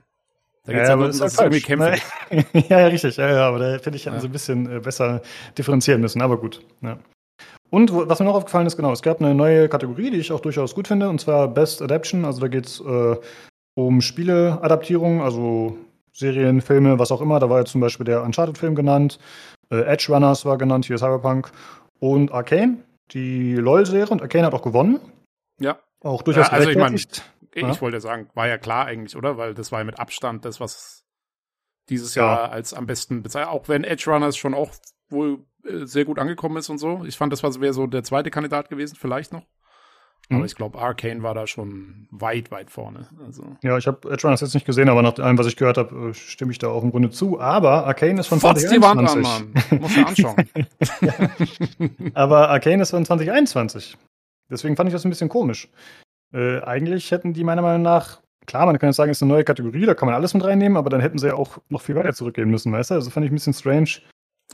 Da 0.68 0.74
geht's 0.74 0.90
ja, 0.90 0.90
ja 0.90 0.96
nur 0.98 1.06
um 1.06 1.18
das 1.18 1.40
irgendwie 1.40 1.62
kämpfen. 1.62 1.96
ja, 2.70 2.80
ja, 2.80 2.88
richtig. 2.88 3.16
Ja, 3.16 3.32
ja, 3.32 3.48
aber 3.48 3.60
da 3.60 3.72
hätte 3.72 3.90
ich 3.92 4.06
ja. 4.06 4.20
so 4.20 4.28
ein 4.28 4.32
bisschen 4.32 4.70
äh, 4.70 4.80
besser 4.80 5.22
differenzieren 5.58 6.02
müssen, 6.02 6.22
aber 6.22 6.38
gut. 6.38 6.62
Ja. 6.82 7.00
Und 7.70 7.92
was 7.94 8.20
mir 8.20 8.26
noch 8.26 8.36
aufgefallen 8.36 8.68
ist, 8.68 8.76
genau, 8.76 8.92
es 8.92 9.02
gab 9.02 9.22
eine 9.22 9.34
neue 9.34 9.70
Kategorie, 9.70 10.12
die 10.12 10.18
ich 10.18 10.32
auch 10.32 10.42
durchaus 10.42 10.76
gut 10.76 10.88
finde, 10.88 11.10
und 11.10 11.20
zwar 11.20 11.48
Best 11.48 11.82
Adaption. 11.82 12.26
Also 12.26 12.42
da 12.42 12.50
geht 12.50 12.66
es 12.66 12.82
äh, 12.82 13.16
um 13.76 14.02
Spieleadaptierung, 14.02 15.22
also 15.22 15.78
Serien, 16.14 16.62
Filme, 16.62 17.00
was 17.00 17.12
auch 17.12 17.22
immer. 17.22 17.40
Da 17.40 17.50
war 17.50 17.60
jetzt 17.60 17.72
zum 17.72 17.82
Beispiel 17.82 18.06
der 18.06 18.24
Uncharted-Film 18.24 18.76
genannt, 18.76 19.20
äh, 19.70 19.82
Edge 19.82 20.08
Runners 20.10 20.46
war 20.46 20.58
genannt, 20.58 20.86
hier 20.86 20.98
Cyberpunk 20.98 21.52
und 22.00 22.32
Arcane, 22.32 22.78
die 23.12 23.56
LOL-Serie. 23.56 24.08
Und 24.08 24.22
Arcane 24.22 24.46
hat 24.46 24.54
auch 24.54 24.62
gewonnen. 24.62 25.00
Ja. 25.60 25.78
Auch 26.04 26.22
durchaus 26.22 26.48
ja, 26.48 26.54
also 26.54 26.70
ich 26.70 26.78
meine, 26.78 26.98
ja? 27.62 27.72
Ich 27.72 27.82
wollte 27.82 28.00
sagen, 28.00 28.30
war 28.34 28.48
ja 28.48 28.58
klar 28.58 28.86
eigentlich, 28.86 29.16
oder? 29.16 29.38
Weil 29.38 29.54
das 29.54 29.72
war 29.72 29.80
ja 29.80 29.86
mit 29.86 30.00
Abstand 30.00 30.46
das, 30.46 30.60
was 30.60 31.06
dieses 31.90 32.16
ja. 32.16 32.26
Jahr 32.26 32.52
als 32.52 32.74
am 32.74 32.86
besten 32.86 33.24
bezeichnet. 33.24 33.54
Auch 33.54 33.70
wenn 33.70 33.84
Edge 33.84 34.10
Runners 34.10 34.38
schon 34.38 34.54
auch 34.54 34.72
wohl 35.10 35.46
äh, 35.64 35.86
sehr 35.86 36.06
gut 36.06 36.20
angekommen 36.20 36.58
ist 36.58 36.70
und 36.70 36.78
so. 36.78 37.04
Ich 37.06 37.18
fand, 37.18 37.32
das 37.32 37.44
wäre 37.44 37.74
so 37.74 37.88
der 37.88 38.04
zweite 38.04 38.30
Kandidat 38.32 38.70
gewesen, 38.70 38.98
vielleicht 39.00 39.34
noch. 39.34 39.44
Aber 40.30 40.40
mhm. 40.40 40.46
ich 40.46 40.56
glaube, 40.56 40.78
Arcane 40.78 41.24
war 41.24 41.34
da 41.34 41.48
schon 41.48 42.08
weit, 42.12 42.52
weit 42.52 42.70
vorne. 42.70 43.08
Also. 43.26 43.56
Ja, 43.64 43.78
ich 43.78 43.88
habe 43.88 44.12
Edge 44.12 44.24
Runners 44.24 44.42
jetzt 44.42 44.56
nicht 44.56 44.66
gesehen, 44.66 44.90
aber 44.90 45.02
nach 45.02 45.18
allem, 45.20 45.38
was 45.38 45.48
ich 45.48 45.56
gehört 45.56 45.78
habe, 45.78 46.10
äh, 46.10 46.14
stimme 46.14 46.52
ich 46.52 46.60
da 46.60 46.68
auch 46.68 46.84
im 46.84 46.92
Grunde 46.92 47.10
zu. 47.12 47.40
Aber 47.40 47.86
Arcane 47.86 48.20
ist 48.20 48.28
von 48.28 48.42
Fotz 48.42 48.62
2021. 48.64 48.74
die 48.74 48.82
Wand 48.82 49.10
an, 49.10 49.72
Mann. 49.72 49.82
Muss 49.82 49.96
man 49.96 50.06
anschauen. 50.06 50.36
ja. 51.02 52.10
Aber 52.14 52.50
Arcane 52.50 52.82
ist 52.82 52.90
von 52.90 53.06
2021. 53.06 53.98
Deswegen 54.50 54.76
fand 54.76 54.90
ich 54.90 54.94
das 54.94 55.06
ein 55.06 55.10
bisschen 55.10 55.30
komisch. 55.30 55.70
Äh, 56.34 56.62
eigentlich 56.62 57.12
hätten 57.12 57.34
die 57.34 57.44
meiner 57.44 57.62
Meinung 57.62 57.82
nach, 57.82 58.22
klar, 58.46 58.66
man 58.66 58.78
kann 58.80 58.90
jetzt 58.90 58.98
sagen, 58.98 59.12
es 59.12 59.18
ist 59.18 59.24
eine 59.24 59.34
neue 59.34 59.44
Kategorie, 59.44 59.86
da 59.86 59.94
kann 59.94 60.08
man 60.08 60.16
alles 60.16 60.34
mit 60.34 60.44
reinnehmen, 60.44 60.78
aber 60.78 60.90
dann 60.90 61.02
hätten 61.02 61.18
sie 61.18 61.28
ja 61.28 61.36
auch 61.36 61.58
noch 61.70 61.82
viel 61.82 61.96
weiter 61.96 62.14
zurückgehen 62.14 62.50
müssen, 62.50 62.72
weißt 62.72 62.92
du? 62.92 62.96
Also 62.96 63.10
fand 63.10 63.26
ich 63.26 63.32
ein 63.32 63.36
bisschen 63.36 63.54
strange, 63.54 64.02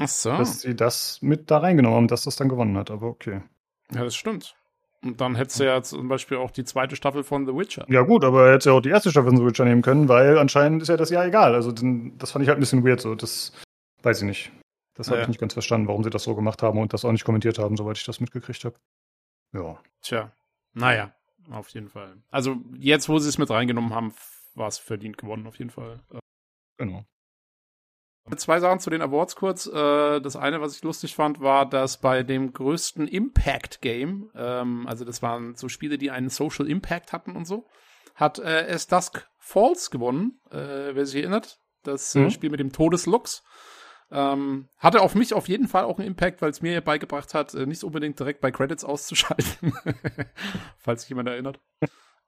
so. 0.05 0.37
dass 0.37 0.61
sie 0.61 0.75
das 0.75 1.21
mit 1.21 1.49
da 1.49 1.59
reingenommen 1.59 1.97
haben, 1.97 2.07
dass 2.07 2.23
das 2.23 2.35
dann 2.35 2.49
gewonnen 2.49 2.77
hat, 2.77 2.91
aber 2.91 3.07
okay. 3.07 3.41
Ja, 3.93 4.03
das 4.03 4.15
stimmt. 4.15 4.55
Und 5.03 5.19
dann 5.19 5.35
hättest 5.35 5.59
du 5.59 5.65
ja 5.65 5.81
zum 5.83 6.07
Beispiel 6.07 6.37
auch 6.37 6.51
die 6.51 6.63
zweite 6.63 6.95
Staffel 6.95 7.23
von 7.23 7.45
The 7.45 7.53
Witcher. 7.53 7.85
Ja, 7.89 8.01
gut, 8.03 8.23
aber 8.23 8.51
hättest 8.51 8.67
ja 8.67 8.71
auch 8.71 8.81
die 8.81 8.89
erste 8.89 9.11
Staffel 9.11 9.31
von 9.31 9.37
The 9.37 9.45
Witcher 9.45 9.65
nehmen 9.65 9.81
können, 9.81 10.07
weil 10.07 10.37
anscheinend 10.37 10.81
ist 10.81 10.87
ja 10.87 10.95
das 10.95 11.09
ja 11.09 11.25
egal. 11.25 11.55
Also, 11.55 11.73
das 11.73 12.31
fand 12.31 12.43
ich 12.43 12.49
halt 12.49 12.57
ein 12.57 12.61
bisschen 12.61 12.85
weird 12.85 13.01
so. 13.01 13.13
Das 13.13 13.51
weiß 14.01 14.21
ich 14.21 14.27
nicht. 14.27 14.51
Das 14.95 15.07
habe 15.07 15.17
ja. 15.17 15.23
ich 15.23 15.27
nicht 15.27 15.41
ganz 15.41 15.53
verstanden, 15.53 15.87
warum 15.87 16.03
sie 16.03 16.09
das 16.09 16.23
so 16.23 16.35
gemacht 16.35 16.63
haben 16.63 16.79
und 16.79 16.93
das 16.93 17.03
auch 17.03 17.11
nicht 17.11 17.25
kommentiert 17.25 17.59
haben, 17.59 17.75
soweit 17.75 17.97
ich 17.97 18.05
das 18.05 18.21
mitgekriegt 18.21 18.63
habe. 18.63 18.75
Ja. 19.51 19.77
Tja, 20.01 20.31
naja. 20.73 21.13
Auf 21.51 21.69
jeden 21.69 21.89
Fall. 21.89 22.17
Also 22.29 22.57
jetzt, 22.77 23.09
wo 23.09 23.19
sie 23.19 23.29
es 23.29 23.37
mit 23.37 23.49
reingenommen 23.49 23.93
haben, 23.93 24.13
war 24.55 24.67
es 24.67 24.77
verdient 24.77 25.17
gewonnen, 25.17 25.47
auf 25.47 25.57
jeden 25.57 25.71
Fall. 25.71 26.01
Genau. 26.77 27.05
Zwei 28.37 28.61
Sachen 28.61 28.79
zu 28.79 28.89
den 28.89 29.01
Awards 29.01 29.35
kurz. 29.35 29.67
Äh, 29.67 30.21
das 30.21 30.37
eine, 30.37 30.61
was 30.61 30.75
ich 30.75 30.83
lustig 30.83 31.13
fand, 31.13 31.41
war, 31.41 31.67
dass 31.67 31.99
bei 31.99 32.23
dem 32.23 32.53
größten 32.53 33.07
Impact 33.07 33.81
Game, 33.81 34.31
ähm, 34.33 34.87
also 34.87 35.03
das 35.03 35.21
waren 35.21 35.55
so 35.55 35.67
Spiele, 35.67 35.97
die 35.97 36.09
einen 36.09 36.29
Social 36.29 36.69
Impact 36.69 37.11
hatten 37.11 37.35
und 37.35 37.45
so, 37.45 37.67
hat 38.15 38.39
äh, 38.39 38.65
es 38.67 38.87
Dusk 38.87 39.27
Falls 39.39 39.91
gewonnen, 39.91 40.39
äh, 40.51 40.95
wer 40.95 41.05
sich 41.05 41.21
erinnert. 41.21 41.59
Das 41.83 42.15
mhm. 42.15 42.29
Spiel 42.29 42.49
mit 42.49 42.61
dem 42.61 42.71
Todeslux. 42.71 43.43
Ähm, 44.15 44.69
hatte 44.77 45.01
auf 45.01 45.15
mich 45.15 45.33
auf 45.33 45.49
jeden 45.49 45.67
Fall 45.67 45.85
auch 45.85 45.97
einen 45.97 46.09
Impact, 46.09 46.43
weil 46.43 46.51
es 46.51 46.61
mir 46.61 46.79
beigebracht 46.81 47.33
hat, 47.33 47.55
äh, 47.55 47.65
nicht 47.65 47.83
unbedingt 47.83 48.19
direkt 48.19 48.41
bei 48.41 48.51
Credits 48.51 48.83
auszuschalten, 48.83 49.73
falls 50.77 51.01
sich 51.01 51.09
jemand 51.09 51.29
erinnert. 51.29 51.59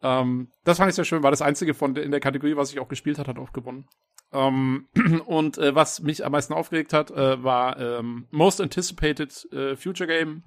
ähm, 0.01 0.49
das 0.63 0.79
fand 0.79 0.89
ich 0.89 0.95
sehr 0.95 1.05
schön, 1.05 1.21
war 1.21 1.29
das 1.29 1.43
einzige 1.43 1.75
von 1.75 1.95
in 1.95 2.09
der 2.09 2.19
Kategorie, 2.19 2.55
was 2.55 2.71
ich 2.71 2.79
auch 2.79 2.87
gespielt 2.87 3.19
hat, 3.19 3.27
hat 3.27 3.37
auch 3.37 3.53
gewonnen. 3.53 3.87
Ähm, 4.33 4.87
und 5.27 5.59
äh, 5.59 5.75
was 5.75 6.01
mich 6.01 6.25
am 6.25 6.31
meisten 6.31 6.53
aufgeregt 6.53 6.91
hat, 6.91 7.11
äh, 7.11 7.43
war 7.43 7.79
ähm, 7.79 8.27
Most 8.31 8.61
Anticipated 8.61 9.47
äh, 9.53 9.75
Future 9.75 10.07
Game. 10.07 10.43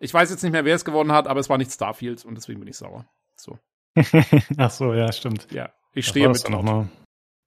Ich 0.00 0.14
weiß 0.14 0.30
jetzt 0.30 0.42
nicht 0.42 0.52
mehr, 0.52 0.64
wer 0.64 0.76
es 0.76 0.86
gewonnen 0.86 1.12
hat, 1.12 1.28
aber 1.28 1.40
es 1.40 1.50
war 1.50 1.58
nicht 1.58 1.72
Starfield 1.72 2.24
und 2.24 2.36
deswegen 2.36 2.60
bin 2.60 2.68
ich 2.70 2.78
sauer. 2.78 3.06
So. 3.36 3.58
Ach 4.56 4.70
so, 4.70 4.94
ja, 4.94 5.12
stimmt. 5.12 5.46
Ja, 5.52 5.74
ich 5.92 6.06
stehe 6.06 6.26
mit 6.26 6.48
noch 6.48 6.62
mal. 6.62 6.88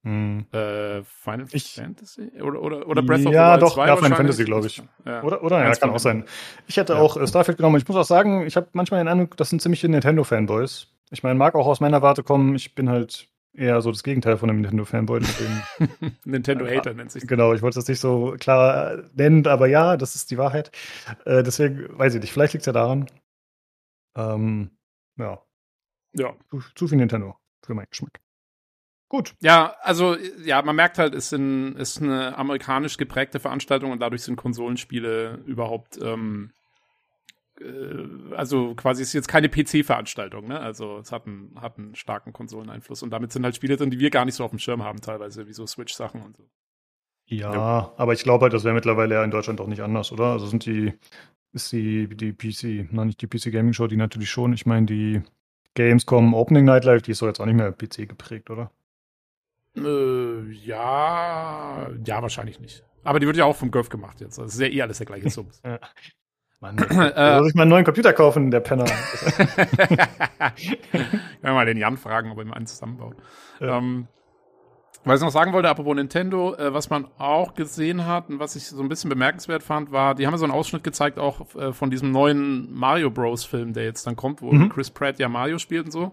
Hm. 0.04 0.46
Äh, 0.52 1.04
Final 1.04 1.48
ich, 1.52 1.74
Fantasy? 1.74 2.32
Oder, 2.42 2.62
oder, 2.62 2.88
oder 2.88 3.02
Breath 3.02 3.26
of 3.26 3.26
the 3.26 3.26
Wild 3.26 3.34
2 3.34 3.34
Ja, 3.34 3.58
doch, 3.58 3.74
Final 3.74 4.16
Fantasy, 4.16 4.46
glaube 4.46 4.68
ich. 4.68 4.82
Ja. 5.06 5.24
Oder, 5.24 5.44
oder 5.44 5.64
ja, 5.64 5.72
kann 5.74 5.90
auch 5.90 6.00
sein. 6.00 6.26
Ich 6.68 6.78
hätte 6.78 6.94
ja. 6.94 7.00
auch 7.00 7.18
äh, 7.18 7.28
Starfield 7.28 7.58
genommen. 7.58 7.78
Ich 7.78 7.88
muss 7.88 7.98
auch 7.98 8.04
sagen, 8.04 8.46
ich 8.46 8.56
habe 8.56 8.68
manchmal 8.74 9.02
den 9.02 9.08
Eindruck, 9.08 9.36
das 9.38 9.50
sind 9.50 9.62
ziemliche 9.62 9.90
Nintendo-Fanboys. 9.90 10.88
Ich 11.10 11.24
meine, 11.24 11.36
mag 11.36 11.56
auch 11.56 11.68
aus 11.68 11.80
meiner 11.80 12.02
Warte 12.02 12.24
kommen. 12.24 12.56
Ich 12.56 12.76
bin 12.76 12.90
halt 12.90 13.28
eher 13.54 13.82
so 13.82 13.92
das 13.92 14.04
Gegenteil 14.04 14.38
von 14.38 14.50
einem 14.50 14.62
Nintendo-Fanboy. 14.62 15.22
Nintendo-Hater 16.26 16.94
nennt 16.94 17.12
sich. 17.12 17.28
Genau, 17.28 17.54
ich 17.54 17.62
wollte 17.62 17.76
das 17.76 17.88
nicht 17.88 18.00
so 18.00 18.36
klar 18.40 19.04
nennen, 19.14 19.46
aber 19.48 19.68
ja, 19.68 19.98
das 19.98 20.16
ist 20.16 20.32
die 20.32 20.38
Wahrheit. 20.38 20.72
Äh, 21.26 21.44
deswegen 21.44 21.88
weiß 21.98 22.14
ich 22.16 22.22
nicht, 22.22 22.32
vielleicht 22.32 22.54
liegt 22.54 22.62
es 22.62 22.68
ja 22.68 22.74
daran. 22.74 23.08
Ähm, 24.16 24.72
ja. 25.18 25.42
Ja. 26.14 26.36
Zu, 26.50 26.62
zu 26.76 26.88
viel 26.88 26.98
Nintendo 26.98 27.36
für 27.64 27.74
meinen 27.74 27.88
Geschmack. 27.90 28.20
Gut. 29.10 29.36
Ja, 29.40 29.76
also 29.82 30.18
ja, 30.44 30.62
man 30.62 30.76
merkt 30.76 30.98
halt, 30.98 31.16
es 31.16 31.30
sind, 31.30 31.76
ist 31.76 32.02
eine 32.02 32.38
amerikanisch 32.38 32.98
geprägte 32.98 33.40
Veranstaltung 33.40 33.92
und 33.92 34.02
dadurch 34.02 34.24
sind 34.24 34.36
Konsolenspiele 34.36 35.40
überhaupt, 35.46 35.98
ähm, 36.02 36.52
äh, 37.62 38.36
also 38.36 38.76
quasi 38.76 39.04
ist 39.04 39.14
jetzt 39.14 39.30
keine 39.30 39.48
PC-Veranstaltung, 39.48 40.48
ne? 40.48 40.60
Also 40.60 40.98
es 40.98 41.14
hat 41.14 41.26
einen, 41.26 41.56
hat 41.62 41.78
einen 41.78 41.96
starken 41.96 42.34
Konsoleneinfluss 42.34 43.02
und 43.02 43.12
damit 43.12 43.32
sind 43.32 43.46
halt 43.46 43.56
Spiele 43.56 43.78
drin, 43.78 43.92
die 43.92 44.00
wir 44.00 44.10
gar 44.10 44.26
nicht 44.26 44.36
so 44.36 44.44
auf 44.44 44.52
dem 44.52 44.60
Schirm 44.60 44.84
haben, 44.84 45.00
teilweise, 45.00 45.48
wie 45.48 45.54
so 45.54 45.66
Switch-Sachen 45.66 46.22
und 46.22 46.36
so. 46.36 46.44
Ja, 47.28 47.54
ja, 47.54 47.94
aber 47.98 48.14
ich 48.14 48.24
glaube 48.24 48.44
halt, 48.44 48.54
das 48.54 48.64
wäre 48.66 48.74
mittlerweile 48.76 49.16
ja 49.16 49.24
in 49.24 49.32
Deutschland 49.32 49.62
auch 49.62 49.68
nicht 49.68 49.82
anders, 49.82 50.12
oder? 50.12 50.32
Also 50.32 50.48
sind 50.48 50.66
die, 50.66 50.94
ist 51.54 51.72
die, 51.72 52.08
die 52.10 52.34
PC, 52.34 52.92
nein, 52.92 53.08
nicht 53.08 53.22
die 53.22 53.28
PC 53.28 53.52
Gaming 53.54 53.74
Show, 53.74 53.88
die 53.88 53.98
natürlich 53.98 54.30
schon. 54.30 54.54
Ich 54.54 54.66
meine, 54.66 54.86
die 54.86 55.22
Gamescom 55.76 56.34
Opening 56.34 56.66
Night 56.66 56.86
Live, 56.86 57.04
die 57.04 57.12
ist 57.12 57.22
doch 57.22 57.28
jetzt 57.28 57.40
auch 57.40 57.46
nicht 57.46 57.56
mehr 57.56 57.72
PC 57.72 58.08
geprägt, 58.08 58.50
oder? 58.50 58.72
Äh, 59.78 60.52
ja, 60.52 61.88
ja, 62.06 62.22
wahrscheinlich 62.22 62.60
nicht. 62.60 62.84
Aber 63.04 63.20
die 63.20 63.28
wird 63.28 63.38
ja 63.38 63.46
auch 63.46 63.56
vom 63.56 63.72
Golf 63.72 63.90
gemacht 63.90 64.20
jetzt. 64.20 64.38
Das 64.38 64.54
ist 64.54 64.60
ja 64.60 64.68
eh 64.68 64.82
alles 64.82 64.98
der 64.98 65.06
gleiche 65.06 65.30
Sums. 65.30 65.62
ja. 65.66 65.80
Mann, 66.60 66.78
äh, 66.80 67.38
soll 67.38 67.50
ich 67.50 67.56
mal 67.56 67.62
einen 67.64 67.70
neuen 67.70 67.86
Computer 67.86 68.14
kaufen, 68.14 68.50
der 68.50 68.62
Penner. 68.62 68.86
Können 70.46 70.80
wir 71.42 71.54
mal 71.54 71.68
den 71.68 71.78
Jan 71.78 71.98
fragen, 71.98 72.32
ob 72.32 72.40
er 72.40 72.46
mir 72.46 72.56
einen 72.56 72.66
zusammenbaut. 72.66 73.16
Ja. 73.60 73.78
Ähm, 73.78 74.08
was 75.04 75.22
ich 75.22 75.24
noch 75.24 75.32
sagen 75.32 75.54
wollte, 75.54 75.70
apropos 75.70 75.96
Nintendo, 75.96 76.56
äh, 76.56 76.74
was 76.74 76.90
man 76.90 77.08
auch 77.18 77.54
gesehen 77.54 78.06
hat 78.06 78.30
und 78.30 78.40
was 78.40 78.56
ich 78.56 78.68
so 78.68 78.82
ein 78.82 78.90
bisschen 78.90 79.10
bemerkenswert 79.10 79.64
fand, 79.64 79.92
war, 79.92 80.16
die 80.16 80.28
haben 80.28 80.38
so 80.38 80.44
einen 80.44 80.52
Ausschnitt 80.52 80.84
gezeigt, 80.84 81.20
auch 81.20 81.56
äh, 81.56 81.72
von 81.72 81.90
diesem 81.90 82.12
neuen 82.12 82.74
Mario 82.74 83.10
Bros. 83.10 83.46
Film, 83.46 83.74
der 83.74 83.86
jetzt 83.86 84.06
dann 84.08 84.16
kommt, 84.16 84.42
wo 84.42 84.52
mhm. 84.52 84.70
Chris 84.70 84.90
Pratt 84.90 85.20
ja 85.20 85.30
Mario 85.30 85.60
spielt 85.60 85.86
und 85.86 85.92
so. 85.92 86.12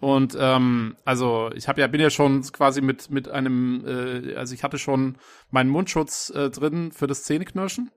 Und 0.00 0.36
ähm, 0.40 0.96
also 1.04 1.50
ich 1.54 1.68
habe 1.68 1.80
ja 1.82 1.86
bin 1.86 2.00
ja 2.00 2.10
schon 2.10 2.42
quasi 2.52 2.80
mit 2.80 3.10
mit 3.10 3.28
einem 3.28 3.84
äh, 3.86 4.34
also 4.34 4.54
ich 4.54 4.64
hatte 4.64 4.78
schon 4.78 5.18
meinen 5.50 5.68
Mundschutz 5.70 6.30
äh, 6.30 6.48
drin 6.50 6.90
für 6.90 7.06
das 7.06 7.22
Zähneknirschen 7.24 7.90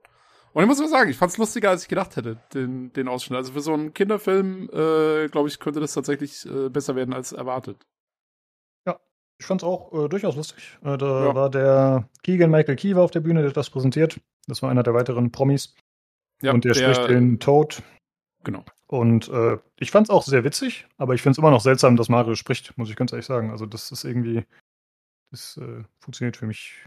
Und 0.53 0.63
ich 0.63 0.67
muss 0.67 0.79
mal 0.79 0.89
sagen, 0.89 1.09
ich 1.09 1.17
fand's 1.17 1.37
lustiger, 1.37 1.69
als 1.71 1.83
ich 1.83 1.89
gedacht 1.89 2.15
hätte, 2.15 2.37
den, 2.53 2.93
den 2.93 3.07
Ausschnitt. 3.07 3.37
Also 3.37 3.53
für 3.53 3.61
so 3.61 3.73
einen 3.73 3.93
Kinderfilm, 3.93 4.69
äh, 4.71 5.27
glaube 5.29 5.47
ich, 5.47 5.59
könnte 5.59 5.79
das 5.79 5.93
tatsächlich 5.93 6.45
äh, 6.45 6.69
besser 6.69 6.95
werden 6.95 7.13
als 7.13 7.31
erwartet. 7.31 7.77
Ja, 8.85 8.99
ich 9.39 9.45
fand's 9.45 9.63
auch 9.63 9.93
äh, 9.93 10.09
durchaus 10.09 10.35
lustig. 10.35 10.77
Äh, 10.83 10.97
da 10.97 11.25
ja. 11.25 11.35
war 11.35 11.49
der 11.49 12.09
Keegan 12.21 12.51
Michael 12.51 12.75
Key 12.75 12.93
auf 12.95 13.11
der 13.11 13.21
Bühne, 13.21 13.41
der 13.41 13.51
das 13.51 13.69
präsentiert. 13.69 14.19
Das 14.47 14.61
war 14.61 14.69
einer 14.69 14.83
der 14.83 14.93
weiteren 14.93 15.31
Promis. 15.31 15.73
Ja, 16.41 16.51
und 16.51 16.65
der, 16.65 16.73
der 16.73 16.93
spricht 16.93 17.09
den 17.09 17.39
Toad. 17.39 17.81
Genau. 18.43 18.65
Und 18.87 19.29
äh, 19.29 19.57
ich 19.79 19.91
fand's 19.91 20.09
auch 20.09 20.23
sehr 20.23 20.43
witzig, 20.43 20.87
aber 20.97 21.13
ich 21.13 21.21
find's 21.21 21.39
immer 21.39 21.51
noch 21.51 21.61
seltsam, 21.61 21.95
dass 21.95 22.09
Mario 22.09 22.35
spricht, 22.35 22.77
muss 22.77 22.89
ich 22.89 22.95
ganz 22.95 23.11
ehrlich 23.11 23.25
sagen. 23.25 23.51
Also 23.51 23.65
das 23.65 23.91
ist 23.91 24.03
irgendwie, 24.03 24.45
das 25.31 25.57
äh, 25.57 25.83
funktioniert 25.99 26.37
für 26.37 26.45
mich 26.45 26.85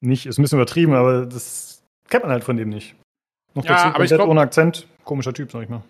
nicht. 0.00 0.26
Ist 0.26 0.38
ein 0.38 0.42
bisschen 0.42 0.58
übertrieben, 0.58 0.94
aber 0.94 1.26
das 1.26 1.84
kennt 2.08 2.24
man 2.24 2.32
halt 2.32 2.44
von 2.44 2.56
dem 2.56 2.70
nicht. 2.70 2.96
Noch 3.54 3.64
ja, 3.64 3.72
dazu 3.72 3.84
komplett 3.92 4.18
glaub, 4.18 4.28
ohne 4.28 4.40
Akzent. 4.40 4.88
Komischer 5.04 5.32
Typ, 5.32 5.52
sag 5.52 5.62
ich 5.62 5.68
mal. 5.68 5.84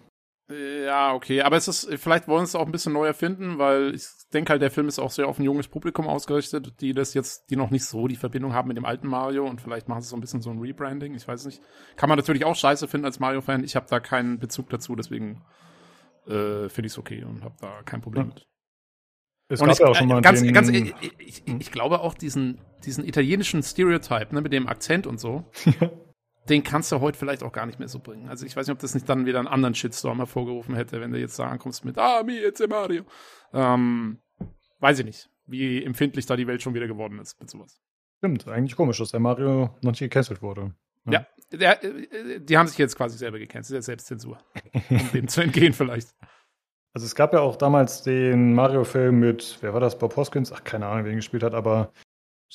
Ja, 0.49 1.15
okay. 1.15 1.41
Aber 1.41 1.57
es 1.57 1.69
ist, 1.69 1.89
vielleicht 1.97 2.29
wollen 2.29 2.45
sie 2.45 2.51
es 2.51 2.55
auch 2.55 2.67
ein 2.67 2.73
bisschen 2.73 2.93
neu 2.93 3.07
erfinden, 3.07 3.59
weil 3.59 3.95
ich 3.95 4.07
denke 4.33 4.51
halt, 4.51 4.61
der 4.61 4.71
Film 4.71 4.89
ist 4.89 4.99
auch 4.99 5.11
sehr 5.11 5.27
auf 5.27 5.39
ein 5.39 5.45
junges 5.45 5.69
Publikum 5.69 6.07
ausgerichtet, 6.07 6.81
die 6.81 6.93
das 6.93 7.15
jetzt, 7.15 7.49
die 7.49 7.57
noch 7.57 7.71
nicht 7.71 7.87
so 7.87 8.09
die 8.09 8.17
Verbindung 8.17 8.53
haben 8.53 8.69
mit 8.69 8.77
dem 8.77 8.85
alten 8.85 9.09
Mario 9.09 9.47
und 9.47 9.63
vielleicht 9.63 9.89
machen 9.89 10.03
sie 10.03 10.09
so 10.09 10.17
ein 10.17 10.21
bisschen 10.21 10.43
so 10.43 10.51
ein 10.51 10.59
Rebranding. 10.59 11.15
Ich 11.15 11.27
weiß 11.27 11.47
nicht. 11.47 11.63
Kann 11.97 12.11
man 12.11 12.19
natürlich 12.19 12.45
auch 12.45 12.57
scheiße 12.57 12.89
finden 12.89 13.07
als 13.07 13.21
Mario-Fan. 13.21 13.65
Ich 13.65 13.75
habe 13.75 13.87
da 13.89 14.01
keinen 14.01 14.39
Bezug 14.39 14.69
dazu, 14.69 14.95
deswegen 14.95 15.43
äh, 16.27 16.69
finde 16.69 16.87
ich 16.87 16.93
es 16.93 16.99
okay 16.99 17.25
und 17.25 17.43
habe 17.43 17.55
da 17.61 17.83
kein 17.83 18.03
Problem 18.03 18.29
ja. 18.29 18.35
mit. 18.35 18.47
Es 19.49 19.61
und 19.63 19.71
ich, 19.71 19.79
ja 19.79 19.87
auch 19.87 19.95
schon 19.95 20.09
mal 20.09 20.21
ganz, 20.21 20.43
den, 20.43 20.53
ganz, 20.53 20.69
ich, 20.69 20.95
ich, 21.19 21.43
ich, 21.47 21.71
glaube 21.71 22.01
auch 22.01 22.15
diesen, 22.15 22.61
diesen 22.85 23.05
italienischen 23.05 23.63
Stereotype, 23.63 24.35
ne, 24.35 24.41
mit 24.41 24.53
dem 24.53 24.69
Akzent 24.69 25.07
und 25.07 25.21
so, 25.21 25.45
den 26.49 26.63
kannst 26.63 26.93
du 26.93 27.01
heute 27.01 27.19
vielleicht 27.19 27.43
auch 27.43 27.53
gar 27.53 27.67
nicht 27.67 27.79
mehr 27.79 27.89
so 27.89 27.99
bringen. 27.99 28.29
Also 28.29 28.45
ich 28.47 28.57
weiß 28.57 28.67
nicht, 28.67 28.75
ob 28.75 28.81
das 28.81 28.95
nicht 28.95 29.09
dann 29.09 29.27
wieder 29.27 29.39
einen 29.39 29.49
anderen 29.49 29.75
Shitstorm 29.75 30.19
hervorgerufen 30.19 30.75
hätte, 30.75 31.01
wenn 31.01 31.13
du 31.13 31.19
jetzt 31.19 31.39
da 31.39 31.49
ankommst 31.49 31.85
mit 31.85 31.99
Ah, 31.99 32.23
mi, 32.23 32.35
jetzt 32.35 32.67
Mario. 32.69 33.05
Ähm, 33.53 34.19
weiß 34.81 34.99
ich 35.01 35.05
nicht, 35.07 35.31
wie 35.47 35.83
empfindlich 35.83 36.27
da 36.27 36.37
die 36.37 36.47
Welt 36.47 36.63
schon 36.63 36.75
wieder 36.75 36.87
geworden 36.87 37.19
ist 37.19 37.41
mit 37.41 37.51
sowas. 37.51 37.81
Stimmt, 38.19 38.47
eigentlich 38.49 38.77
komisch, 38.77 38.99
dass 38.99 39.11
der 39.11 39.21
Mario 39.21 39.71
noch 39.83 39.93
nicht 39.93 40.01
gecancelt 40.01 40.43
wurde. 40.43 40.75
Ja, 41.07 41.13
ja 41.13 41.27
der, 41.53 41.85
äh, 41.85 42.41
die 42.41 42.59
haben 42.59 42.67
sich 42.67 42.79
jetzt 42.79 42.97
quasi 42.97 43.17
selber 43.17 43.39
gecancelt, 43.39 43.77
der 43.77 43.83
Selbstzensur. 43.83 44.39
um 44.91 45.11
dem 45.13 45.29
zu 45.29 45.43
entgehen 45.43 45.73
vielleicht. 45.73 46.15
Also 46.97 47.07
es 47.07 47.17
gab 47.17 47.33
ja 47.33 47.41
auch 47.41 47.57
damals 47.57 48.05
den 48.05 48.55
Mario-Film 48.55 49.19
mit, 49.19 49.59
wer 49.63 49.75
war 49.75 49.81
das, 49.81 49.99
Bob 49.99 50.15
Hoskins? 50.15 50.53
Ach, 50.53 50.63
keine 50.63 50.87
Ahnung, 50.87 51.05
wer 51.05 51.11
ihn 51.11 51.17
gespielt 51.17 51.43
hat, 51.43 51.53
aber 51.53 51.93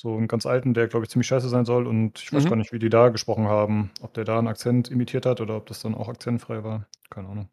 so 0.00 0.16
einen 0.16 0.28
ganz 0.28 0.46
alten, 0.46 0.72
der, 0.72 0.88
glaube 0.88 1.04
ich, 1.04 1.10
ziemlich 1.10 1.26
scheiße 1.26 1.48
sein 1.48 1.66
soll. 1.66 1.86
Und 1.86 2.18
ich 2.18 2.32
weiß 2.32 2.44
mhm. 2.44 2.48
gar 2.48 2.56
nicht, 2.56 2.72
wie 2.72 2.78
die 2.78 2.88
da 2.88 3.10
gesprochen 3.10 3.48
haben. 3.48 3.90
Ob 4.00 4.14
der 4.14 4.24
da 4.24 4.38
einen 4.38 4.48
Akzent 4.48 4.90
imitiert 4.90 5.26
hat 5.26 5.40
oder 5.40 5.56
ob 5.56 5.66
das 5.66 5.80
dann 5.80 5.94
auch 5.94 6.08
akzentfrei 6.08 6.64
war. 6.64 6.86
Keine 7.10 7.28
Ahnung. 7.28 7.48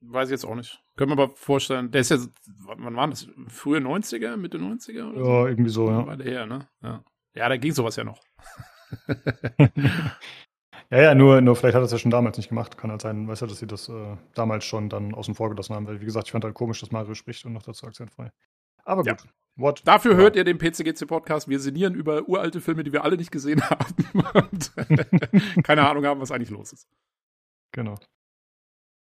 Weiß 0.00 0.28
ich 0.28 0.32
jetzt 0.32 0.44
auch 0.44 0.54
nicht. 0.54 0.80
Können 0.96 1.10
wir 1.10 1.22
aber 1.22 1.34
vorstellen, 1.34 1.90
der 1.90 2.02
ist 2.02 2.10
ja, 2.10 2.18
wann 2.66 2.94
waren 2.94 3.10
das? 3.10 3.28
Frühe 3.48 3.78
90er, 3.78 4.36
Mitte 4.36 4.58
90er? 4.58 5.10
Oder 5.10 5.18
ja, 5.18 5.24
so? 5.24 5.46
irgendwie 5.46 5.70
so, 5.70 5.88
ja. 5.88 6.06
War 6.06 6.16
der 6.16 6.26
her, 6.30 6.46
ne? 6.46 6.68
Ja. 6.82 7.02
ja, 7.34 7.48
da 7.48 7.56
ging 7.56 7.72
sowas 7.72 7.96
ja 7.96 8.04
noch. 8.04 8.20
ja, 10.90 11.02
ja, 11.02 11.14
nur, 11.14 11.40
nur 11.40 11.56
vielleicht 11.56 11.74
hat 11.74 11.82
er 11.82 11.86
es 11.86 11.92
ja 11.92 11.98
schon 11.98 12.12
damals 12.12 12.36
nicht 12.36 12.50
gemacht. 12.50 12.78
Kann 12.78 12.90
halt 12.92 13.02
sein, 13.02 13.26
weißt 13.26 13.42
du, 13.42 13.46
dass 13.46 13.58
sie 13.58 13.66
das 13.66 13.88
äh, 13.88 14.16
damals 14.34 14.64
schon 14.64 14.88
dann 14.88 15.14
außen 15.14 15.34
vor 15.34 15.50
gelassen 15.50 15.74
haben. 15.74 15.88
Weil, 15.88 16.00
wie 16.00 16.04
gesagt, 16.04 16.28
ich 16.28 16.32
fand 16.32 16.44
halt 16.44 16.54
komisch, 16.54 16.80
dass 16.80 16.92
Mario 16.92 17.14
spricht 17.14 17.44
und 17.44 17.54
noch 17.54 17.62
dazu 17.62 17.86
akzentfrei. 17.86 18.30
Aber 18.84 19.02
gut. 19.02 19.24
Ja. 19.24 19.30
What? 19.56 19.82
Dafür 19.86 20.12
ja. 20.12 20.18
hört 20.18 20.36
ihr 20.36 20.44
den 20.44 20.58
PCGC 20.58 21.06
Podcast. 21.06 21.48
Wir 21.48 21.58
sinnieren 21.58 21.94
über 21.94 22.28
uralte 22.28 22.60
Filme, 22.60 22.84
die 22.84 22.92
wir 22.92 23.04
alle 23.04 23.16
nicht 23.16 23.30
gesehen 23.30 23.62
haben 23.62 23.94
und 24.34 25.64
keine 25.64 25.88
Ahnung 25.88 26.04
haben, 26.04 26.20
was 26.20 26.30
eigentlich 26.30 26.50
los 26.50 26.72
ist. 26.72 26.86
Genau. 27.72 27.94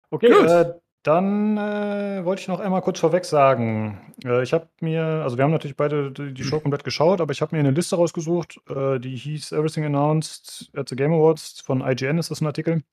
Okay, 0.09 0.27
äh, 0.27 0.73
dann 1.03 1.57
äh, 1.57 2.23
wollte 2.25 2.41
ich 2.41 2.47
noch 2.49 2.59
einmal 2.59 2.81
kurz 2.81 2.99
vorweg 2.99 3.23
sagen. 3.23 4.13
Äh, 4.25 4.43
ich 4.43 4.51
habe 4.51 4.67
mir, 4.81 5.03
also 5.03 5.37
wir 5.37 5.45
haben 5.45 5.51
natürlich 5.51 5.77
beide 5.77 6.11
die 6.11 6.43
Show 6.43 6.59
komplett 6.59 6.83
geschaut, 6.83 7.21
aber 7.21 7.31
ich 7.31 7.41
habe 7.41 7.55
mir 7.55 7.61
eine 7.61 7.71
Liste 7.71 7.95
rausgesucht, 7.95 8.59
äh, 8.69 8.99
die 8.99 9.15
hieß 9.15 9.53
Everything 9.53 9.85
Announced 9.85 10.69
at 10.75 10.89
the 10.89 10.97
Game 10.97 11.13
Awards. 11.13 11.61
Von 11.61 11.81
IGN 11.81 12.17
ist 12.17 12.29
das 12.29 12.41
ein 12.41 12.45
Artikel. 12.45 12.83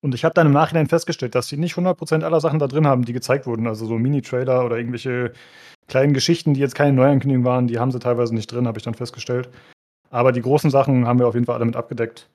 Und 0.00 0.14
ich 0.14 0.24
habe 0.24 0.34
dann 0.34 0.46
im 0.46 0.52
Nachhinein 0.52 0.86
festgestellt, 0.86 1.34
dass 1.34 1.48
die 1.48 1.56
nicht 1.56 1.74
100% 1.74 2.22
aller 2.22 2.40
Sachen 2.40 2.60
da 2.60 2.66
drin 2.66 2.86
haben, 2.86 3.04
die 3.04 3.12
gezeigt 3.12 3.46
wurden. 3.46 3.66
Also 3.66 3.86
so 3.86 3.98
Mini-Trailer 3.98 4.64
oder 4.64 4.78
irgendwelche 4.78 5.32
kleinen 5.88 6.14
Geschichten, 6.14 6.54
die 6.54 6.60
jetzt 6.60 6.74
keine 6.74 6.92
Neuankündigung 6.92 7.44
waren, 7.44 7.66
die 7.66 7.78
haben 7.78 7.90
sie 7.90 7.98
teilweise 7.98 8.34
nicht 8.34 8.52
drin, 8.52 8.66
habe 8.66 8.78
ich 8.78 8.84
dann 8.84 8.94
festgestellt. 8.94 9.48
Aber 10.10 10.32
die 10.32 10.42
großen 10.42 10.70
Sachen 10.70 11.06
haben 11.06 11.18
wir 11.18 11.26
auf 11.26 11.34
jeden 11.34 11.46
Fall 11.46 11.56
alle 11.56 11.64
mit 11.64 11.76
abgedeckt. 11.76 12.30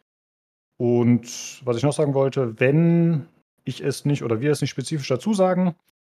Und 0.77 1.61
was 1.63 1.77
ich 1.77 1.83
noch 1.83 1.93
sagen 1.93 2.13
wollte, 2.13 2.59
wenn 2.59 3.27
ich 3.63 3.81
es 3.81 4.05
nicht 4.05 4.23
oder 4.23 4.41
wir 4.41 4.51
es 4.51 4.61
nicht 4.61 4.71
spezifisch 4.71 5.07
dazu 5.07 5.33
sagen, 5.33 5.75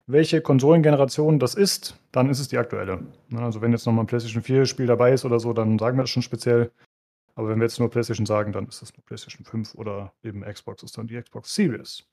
welche 0.06 0.40
Konsolengeneration 0.40 1.38
das 1.38 1.54
ist, 1.54 1.98
dann 2.12 2.30
ist 2.30 2.40
es 2.40 2.48
die 2.48 2.58
aktuelle. 2.58 3.00
Also 3.34 3.60
wenn 3.60 3.72
jetzt 3.72 3.86
nochmal 3.86 4.04
ein 4.04 4.06
PlayStation 4.06 4.42
4 4.42 4.66
Spiel 4.66 4.86
dabei 4.86 5.12
ist 5.12 5.24
oder 5.24 5.40
so, 5.40 5.52
dann 5.52 5.78
sagen 5.78 5.96
wir 5.96 6.02
das 6.02 6.10
schon 6.10 6.22
speziell. 6.22 6.70
Aber 7.34 7.48
wenn 7.48 7.58
wir 7.58 7.64
jetzt 7.64 7.80
nur 7.80 7.90
PlayStation 7.90 8.26
sagen, 8.26 8.52
dann 8.52 8.66
ist 8.68 8.80
das 8.80 8.94
nur 8.96 9.04
PlayStation 9.04 9.44
5 9.44 9.74
oder 9.74 10.12
eben 10.22 10.42
Xbox 10.42 10.82
ist 10.82 10.96
dann 10.96 11.06
die 11.06 11.20
Xbox 11.20 11.54
Series. 11.54 12.04